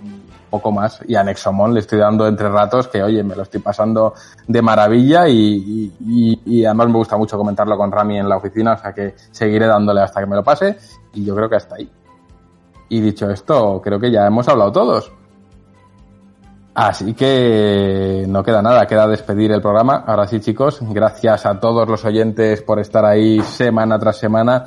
poco 0.55 0.71
más. 0.71 1.01
Y 1.09 1.17
a 1.17 1.25
Nexomon 1.25 1.75
le 1.75 1.81
estoy 1.81 1.99
dando 1.99 2.29
entre 2.29 2.49
ratos 2.49 2.87
que, 2.87 3.03
oye, 3.03 3.25
me 3.25 3.35
lo 3.35 3.43
estoy 3.43 3.61
pasando 3.61 4.15
de 4.47 4.63
maravilla 4.63 5.29
y, 5.29 6.65
además 6.65 6.87
me 6.87 6.99
gusta 6.99 7.17
mucho 7.17 7.37
comentarlo 7.37 7.77
con 7.77 7.91
Rami 7.91 8.19
en 8.19 8.29
la 8.29 8.37
oficina, 8.37 8.75
o 8.75 8.79
sea 8.79 8.93
que 8.93 9.15
seguiré 9.33 9.67
dándole 9.67 10.01
hasta 10.01 10.21
que 10.21 10.27
me 10.27 10.37
lo 10.37 10.45
pase 10.45 10.77
y 11.13 11.25
yo 11.25 11.35
creo 11.35 11.49
que 11.49 11.57
hasta 11.57 11.75
ahí. 11.75 11.91
Y 12.89 13.01
dicho 13.01 13.29
esto, 13.31 13.81
creo 13.83 13.99
que 13.99 14.13
ya 14.13 14.27
hemos 14.27 14.47
hablado 14.49 14.71
todos. 14.71 15.13
Así 16.75 17.15
que 17.15 18.25
no 18.29 18.43
queda 18.45 18.63
nada, 18.63 18.87
queda 18.87 19.09
despedir 19.09 19.51
el 19.53 19.63
programa. 19.63 20.05
Ahora 20.07 20.27
sí, 20.27 20.41
chicos, 20.41 20.79
gracias 20.83 21.47
a 21.47 21.59
todos 21.59 21.89
los 21.89 22.05
oyentes 22.05 22.63
por 22.63 22.79
estar 22.79 23.05
ahí 23.05 23.41
semana 23.41 23.99
tras 23.99 24.19
semana 24.19 24.67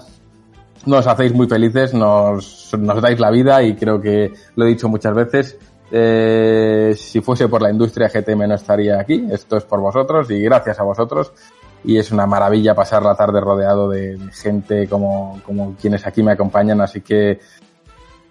nos 0.88 1.06
hacéis 1.06 1.34
muy 1.34 1.48
felices, 1.48 1.94
nos, 1.94 2.72
nos 2.80 3.02
dais 3.02 3.20
la 3.20 3.30
vida 3.30 3.62
y 3.62 3.76
creo 3.76 4.00
que 4.00 4.34
lo 4.56 4.66
he 4.66 4.70
dicho 4.70 4.88
muchas 4.88 5.14
veces. 5.14 5.58
Eh, 5.92 6.94
si 6.98 7.22
fuese 7.22 7.48
por 7.48 7.62
la 7.62 7.72
industria 7.72 8.10
GTM 8.10 8.48
no 8.48 8.56
estaría 8.56 9.00
aquí. 9.00 9.28
Esto 9.32 9.58
es 9.58 9.64
por 9.64 9.80
vosotros 9.80 10.30
y 10.32 10.42
gracias 10.42 10.80
a 10.80 10.84
vosotros. 10.84 11.32
Y 11.84 11.98
es 11.98 12.12
una 12.12 12.26
maravilla 12.26 12.76
pasar 12.76 13.03
la 13.03 13.16
tarde 13.16 13.40
rodeado 13.40 13.90
de, 13.90 14.18
gente 14.34 14.88
como, 14.88 15.40
como 15.46 15.76
quienes 15.80 16.06
aquí 16.06 16.24
me 16.24 16.32
acompañan. 16.32 16.82
Así 16.82 17.02
que 17.02 17.40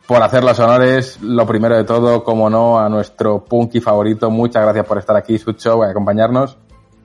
por 0.07 0.23
hacer 0.23 0.45
los 0.45 0.59
honores, 0.61 1.21
lo 1.23 1.47
primero 1.47 1.77
de 1.77 1.85
todo, 1.85 2.23
como 2.23 2.49
no, 2.51 2.79
a 2.79 2.89
nuestro 2.89 3.45
punky 3.45 3.81
favorito. 3.81 4.31
Muchas 4.31 4.63
gracias 4.63 4.87
por 4.87 4.99
estar 4.99 5.17
aquí, 5.17 5.39
Sucho, 5.39 5.81
y 5.85 5.91
acompañarnos. 5.91 6.59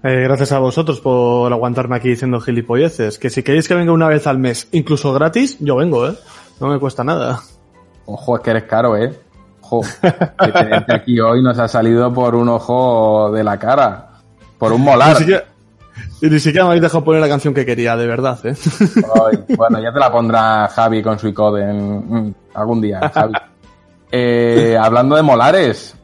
Eh, 0.04 0.24
gracias 0.24 0.52
a 0.52 0.60
vosotros 0.60 1.00
por 1.00 1.52
aguantarme 1.54 1.96
aquí 1.96 2.10
diciendo 2.10 2.40
gilipolleces. 2.40 3.20
Que 3.20 3.30
si 3.30 3.44
queréis 3.44 3.68
que 3.68 3.76
venga 3.76 3.92
una 3.92 4.08
vez 4.08 4.28
al 4.28 4.40
mes, 4.40 4.68
incluso 4.72 5.14
gratis, 5.14 5.58
yo 5.60 5.76
vengo, 5.76 6.08
¿eh? 6.08 6.16
No 6.60 6.68
me 6.68 6.80
cuesta 6.80 7.04
nada. 7.04 7.40
Ojo, 8.06 8.36
es 8.36 8.42
que 8.42 8.50
eres 8.52 8.64
caro, 8.64 8.98
¿eh? 8.98 9.18
Ojo, 9.74 9.88
que 10.02 10.52
tenerte 10.52 10.94
aquí 10.94 11.20
hoy 11.20 11.42
nos 11.42 11.58
ha 11.58 11.68
salido 11.68 12.14
por 12.14 12.36
un 12.36 12.50
ojo 12.50 13.32
de 13.32 13.42
la 13.42 13.58
cara. 13.58 14.10
Por 14.58 14.74
un 14.74 14.82
molar. 14.82 15.14
Ni 15.14 15.16
siquiera, 15.20 15.46
y 16.22 16.30
ni 16.30 16.40
siquiera 16.40 16.66
me 16.66 16.72
habéis 16.72 16.82
dejado 16.84 17.04
poner 17.06 17.22
la 17.22 17.30
canción 17.30 17.54
que 17.54 17.66
quería, 17.66 17.96
de 17.96 18.06
verdad, 18.06 18.38
¿eh? 18.46 18.54
Ay, 18.96 19.56
bueno, 19.56 19.82
ya 19.82 19.94
te 19.94 20.00
la 20.00 20.12
pondrá 20.12 20.68
Javi 20.68 21.02
con 21.02 21.18
su 21.18 21.30
icode 21.30 21.64
en, 21.64 22.28
mm, 22.28 22.34
algún 22.54 22.82
día, 22.82 23.10
Javi. 23.14 23.34
Eh, 24.12 24.78
hablando 24.78 25.16
de 25.16 25.22
molares, 25.22 25.96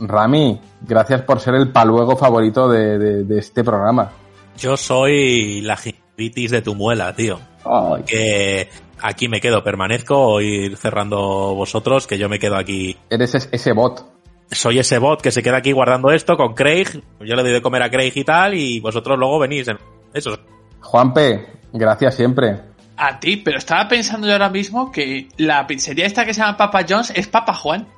Rami, 0.00 0.60
gracias 0.82 1.22
por 1.22 1.40
ser 1.40 1.54
el 1.54 1.68
paluego 1.68 2.16
favorito 2.16 2.68
de, 2.68 2.98
de, 2.98 3.24
de 3.24 3.38
este 3.38 3.64
programa. 3.64 4.10
Yo 4.58 4.76
soy 4.76 5.62
la 5.62 5.76
gingivitis 5.78 6.50
de 6.50 6.60
tu 6.60 6.74
muela, 6.74 7.14
tío. 7.14 7.38
Ay. 7.64 8.02
Que 8.06 8.68
aquí 9.00 9.28
me 9.28 9.40
quedo, 9.40 9.62
permanezco, 9.62 10.40
ir 10.40 10.76
cerrando 10.76 11.54
vosotros, 11.54 12.06
que 12.06 12.18
yo 12.18 12.28
me 12.28 12.38
quedo 12.38 12.56
aquí. 12.56 12.96
Eres 13.10 13.34
ese 13.34 13.72
bot. 13.72 14.04
Soy 14.50 14.78
ese 14.78 14.98
bot 14.98 15.20
que 15.20 15.30
se 15.30 15.42
queda 15.42 15.58
aquí 15.58 15.72
guardando 15.72 16.10
esto 16.10 16.36
con 16.36 16.54
Craig. 16.54 17.02
Yo 17.20 17.34
le 17.34 17.42
doy 17.42 17.52
de 17.52 17.62
comer 17.62 17.82
a 17.82 17.90
Craig 17.90 18.12
y 18.14 18.24
tal, 18.24 18.54
y 18.54 18.80
vosotros 18.80 19.18
luego 19.18 19.38
venís. 19.38 19.68
En... 19.68 19.78
Eso. 20.12 20.38
Juanpe, 20.80 21.46
gracias 21.72 22.14
siempre. 22.14 22.60
A 22.96 23.18
ti, 23.18 23.38
pero 23.38 23.58
estaba 23.58 23.88
pensando 23.88 24.26
yo 24.26 24.34
ahora 24.34 24.50
mismo 24.50 24.92
que 24.92 25.28
la 25.38 25.66
pizzería 25.66 26.06
esta 26.06 26.24
que 26.24 26.32
se 26.32 26.40
llama 26.40 26.56
Papa 26.56 26.84
John's 26.88 27.10
es 27.10 27.26
Papa 27.26 27.54
Juan. 27.54 27.84
¿Te 27.84 27.90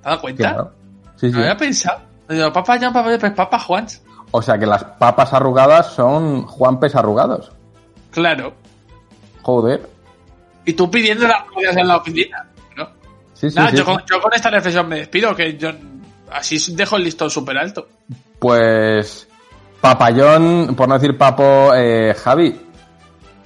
has 0.00 0.04
dado 0.04 0.20
cuenta? 0.20 0.42
Claro. 0.42 0.72
Sí, 1.16 1.28
sí. 1.28 1.32
No 1.32 1.38
había 1.40 1.56
pensado. 1.56 2.00
Digo, 2.28 2.52
Papa 2.52 2.76
John, 2.80 2.92
Papa, 2.92 3.16
pues 3.18 3.32
Papa 3.32 3.58
Juan's. 3.58 4.02
O 4.30 4.42
sea 4.42 4.58
que 4.58 4.66
las 4.66 4.84
papas 4.84 5.32
arrugadas 5.32 5.92
son 5.92 6.42
Juanpes 6.42 6.94
arrugados. 6.96 7.52
Claro. 8.10 8.52
Joder. 9.42 9.88
Y 10.64 10.72
tú 10.72 10.90
pidiendo 10.90 11.26
las 11.26 11.44
cosas 11.44 11.76
en 11.76 11.88
la 11.88 11.96
oficina, 11.96 12.46
¿no? 12.76 12.88
Sí, 13.34 13.50
sí, 13.50 13.56
Nada, 13.56 13.70
sí, 13.70 13.76
yo, 13.76 13.84
sí. 13.84 13.90
Con, 13.90 14.02
yo 14.10 14.20
con 14.20 14.32
esta 14.32 14.50
reflexión 14.50 14.88
me 14.88 14.96
despido, 14.96 15.34
que 15.34 15.56
yo 15.56 15.70
así 16.30 16.58
dejo 16.74 16.96
el 16.96 17.04
listón 17.04 17.30
súper 17.30 17.58
alto. 17.58 17.88
Pues 18.38 19.28
Papayón, 19.80 20.74
por 20.74 20.88
no 20.88 20.94
decir 20.94 21.16
Papo, 21.16 21.74
eh, 21.74 22.14
Javi, 22.14 22.58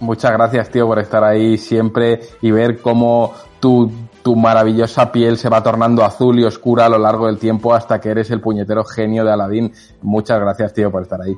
muchas 0.01 0.33
gracias, 0.33 0.71
tío, 0.71 0.87
por 0.87 0.99
estar 1.01 1.25
ahí 1.25 1.59
siempre 1.59 2.21
y 2.41 2.51
ver 2.51 2.81
cómo 2.81 3.35
tu, 3.61 3.91
tu 4.23 4.37
maravillosa 4.37 5.11
piel 5.11 5.37
se 5.37 5.49
va 5.49 5.63
tornando 5.63 6.05
azul 6.05 6.39
y 6.39 6.45
oscura 6.45 6.87
a 6.87 6.89
lo 6.89 6.99
largo 6.99 7.27
del 7.27 7.39
tiempo 7.39 7.75
hasta 7.75 8.01
que 8.01 8.11
eres 8.11 8.31
el 8.31 8.41
puñetero 8.41 8.85
genio 8.85 9.25
de 9.25 9.33
Aladdin. 9.33 9.73
Muchas 10.03 10.39
gracias, 10.39 10.73
tío, 10.73 10.91
por 10.91 11.03
estar 11.03 11.21
ahí. 11.21 11.37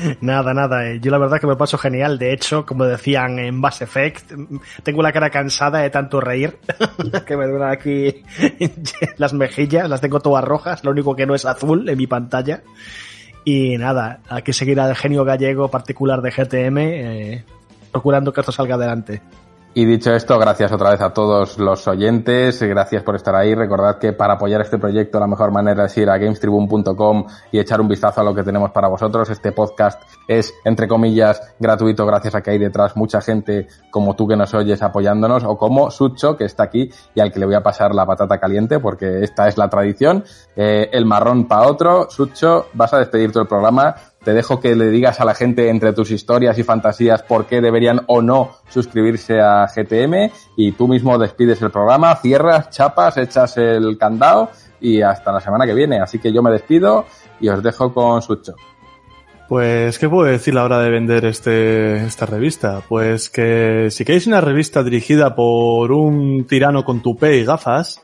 Nada, 0.20 0.54
nada. 0.54 0.86
eh, 0.88 1.00
Yo 1.00 1.10
la 1.10 1.18
verdad 1.18 1.40
que 1.40 1.46
me 1.46 1.56
paso 1.56 1.76
genial. 1.78 2.18
De 2.18 2.32
hecho, 2.32 2.64
como 2.66 2.84
decían 2.84 3.38
en 3.38 3.54
Mass 3.56 3.82
Effect, 3.82 4.32
tengo 4.82 5.02
la 5.02 5.12
cara 5.12 5.30
cansada 5.30 5.80
de 5.80 5.90
tanto 5.90 6.20
reír 6.20 6.58
que 7.26 7.36
me 7.36 7.46
duelen 7.46 7.68
aquí 7.68 8.22
las 9.18 9.32
mejillas, 9.32 9.88
las 9.88 10.00
tengo 10.00 10.20
todas 10.20 10.44
rojas. 10.44 10.84
Lo 10.84 10.90
único 10.90 11.14
que 11.16 11.26
no 11.26 11.34
es 11.34 11.44
azul 11.44 11.88
en 11.88 11.98
mi 11.98 12.06
pantalla. 12.06 12.62
Y 13.44 13.76
nada, 13.76 14.20
hay 14.28 14.42
que 14.42 14.52
seguir 14.52 14.78
al 14.80 14.94
genio 14.94 15.24
gallego 15.24 15.68
particular 15.68 16.22
de 16.22 16.30
GTM, 16.30 16.78
eh, 16.78 17.44
procurando 17.90 18.32
que 18.32 18.40
esto 18.40 18.52
salga 18.52 18.76
adelante. 18.76 19.20
Y 19.74 19.86
dicho 19.86 20.12
esto, 20.12 20.38
gracias 20.38 20.70
otra 20.70 20.90
vez 20.90 21.00
a 21.00 21.14
todos 21.14 21.58
los 21.58 21.88
oyentes, 21.88 22.62
gracias 22.62 23.02
por 23.02 23.16
estar 23.16 23.34
ahí. 23.34 23.54
Recordad 23.54 23.96
que 23.96 24.12
para 24.12 24.34
apoyar 24.34 24.60
este 24.60 24.76
proyecto 24.76 25.18
la 25.18 25.26
mejor 25.26 25.50
manera 25.50 25.86
es 25.86 25.96
ir 25.96 26.10
a 26.10 26.18
gamestribune.com 26.18 27.24
y 27.52 27.58
echar 27.58 27.80
un 27.80 27.88
vistazo 27.88 28.20
a 28.20 28.24
lo 28.24 28.34
que 28.34 28.42
tenemos 28.42 28.70
para 28.70 28.88
vosotros. 28.88 29.30
Este 29.30 29.50
podcast 29.52 30.02
es, 30.28 30.52
entre 30.66 30.86
comillas, 30.86 31.54
gratuito 31.58 32.04
gracias 32.04 32.34
a 32.34 32.42
que 32.42 32.50
hay 32.50 32.58
detrás 32.58 32.96
mucha 32.96 33.22
gente 33.22 33.66
como 33.90 34.14
tú 34.14 34.28
que 34.28 34.36
nos 34.36 34.52
oyes 34.52 34.82
apoyándonos 34.82 35.42
o 35.44 35.56
como 35.56 35.90
Sucho 35.90 36.36
que 36.36 36.44
está 36.44 36.64
aquí 36.64 36.90
y 37.14 37.20
al 37.20 37.32
que 37.32 37.40
le 37.40 37.46
voy 37.46 37.54
a 37.54 37.62
pasar 37.62 37.94
la 37.94 38.04
patata 38.04 38.38
caliente 38.38 38.78
porque 38.78 39.24
esta 39.24 39.48
es 39.48 39.56
la 39.56 39.70
tradición. 39.70 40.22
Eh, 40.54 40.90
el 40.92 41.06
marrón 41.06 41.48
para 41.48 41.66
otro. 41.66 42.10
Sucho, 42.10 42.66
vas 42.74 42.92
a 42.92 42.98
despedir 42.98 43.32
todo 43.32 43.44
el 43.44 43.48
programa 43.48 43.94
te 44.24 44.32
dejo 44.32 44.60
que 44.60 44.76
le 44.76 44.90
digas 44.90 45.20
a 45.20 45.24
la 45.24 45.34
gente 45.34 45.68
entre 45.68 45.92
tus 45.92 46.10
historias 46.10 46.58
y 46.58 46.62
fantasías 46.62 47.22
por 47.22 47.46
qué 47.46 47.60
deberían 47.60 48.02
o 48.06 48.22
no 48.22 48.56
suscribirse 48.68 49.40
a 49.40 49.66
GTM 49.66 50.30
y 50.56 50.72
tú 50.72 50.88
mismo 50.88 51.18
despides 51.18 51.60
el 51.62 51.70
programa, 51.70 52.14
cierras, 52.16 52.70
chapas, 52.70 53.16
echas 53.16 53.56
el 53.56 53.98
candado 53.98 54.50
y 54.80 55.02
hasta 55.02 55.32
la 55.32 55.40
semana 55.40 55.66
que 55.66 55.74
viene. 55.74 56.00
Así 56.00 56.18
que 56.18 56.32
yo 56.32 56.42
me 56.42 56.50
despido 56.50 57.06
y 57.40 57.48
os 57.48 57.62
dejo 57.62 57.92
con 57.92 58.22
Sucho. 58.22 58.54
Pues, 59.48 59.98
¿qué 59.98 60.08
puedo 60.08 60.30
decir 60.30 60.54
a 60.54 60.60
la 60.60 60.64
hora 60.64 60.78
de 60.78 60.90
vender 60.90 61.26
este, 61.26 62.04
esta 62.06 62.24
revista? 62.24 62.80
Pues 62.88 63.28
que 63.28 63.88
si 63.90 64.04
queréis 64.04 64.26
una 64.26 64.40
revista 64.40 64.82
dirigida 64.82 65.34
por 65.34 65.92
un 65.92 66.46
tirano 66.46 66.84
con 66.84 67.02
tupé 67.02 67.36
y 67.36 67.44
gafas, 67.44 68.00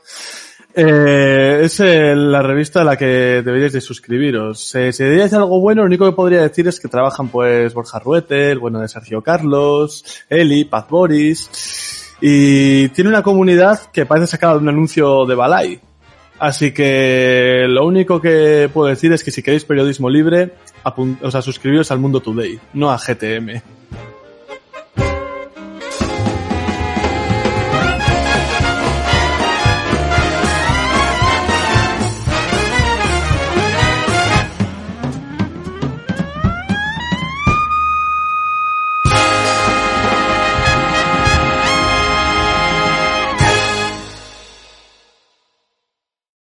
eh, 0.81 1.61
es 1.63 1.79
la 1.79 2.41
revista 2.41 2.81
a 2.81 2.83
la 2.85 2.95
que 2.95 3.41
deberíais 3.43 3.73
de 3.73 3.81
suscribiros. 3.81 4.73
Eh, 4.75 4.93
si 4.93 5.03
diríais 5.03 5.33
algo 5.33 5.59
bueno, 5.59 5.81
lo 5.81 5.87
único 5.87 6.05
que 6.05 6.15
podría 6.15 6.41
decir 6.41 6.67
es 6.69 6.79
que 6.79 6.87
trabajan 6.87 7.27
pues 7.27 7.73
Borja 7.73 7.99
Ruete, 7.99 8.51
el 8.51 8.59
bueno 8.59 8.79
de 8.79 8.87
Sergio 8.87 9.21
Carlos, 9.21 10.23
Eli, 10.29 10.63
Paz 10.63 10.87
Boris, 10.89 12.15
y 12.21 12.87
tiene 12.89 13.09
una 13.09 13.23
comunidad 13.23 13.91
que 13.91 14.05
parece 14.05 14.27
sacada 14.27 14.53
de 14.53 14.59
un 14.59 14.69
anuncio 14.69 15.25
de 15.25 15.35
Balai. 15.35 15.79
Así 16.39 16.71
que 16.71 17.65
lo 17.67 17.85
único 17.85 18.21
que 18.21 18.69
puedo 18.73 18.87
decir 18.87 19.11
es 19.11 19.23
que 19.23 19.31
si 19.31 19.43
queréis 19.43 19.65
periodismo 19.65 20.09
libre, 20.09 20.53
o 21.21 21.31
sea, 21.31 21.41
suscribiros 21.41 21.91
al 21.91 21.99
Mundo 21.99 22.21
Today, 22.21 22.57
no 22.73 22.89
a 22.89 22.97
GTM. 22.97 23.78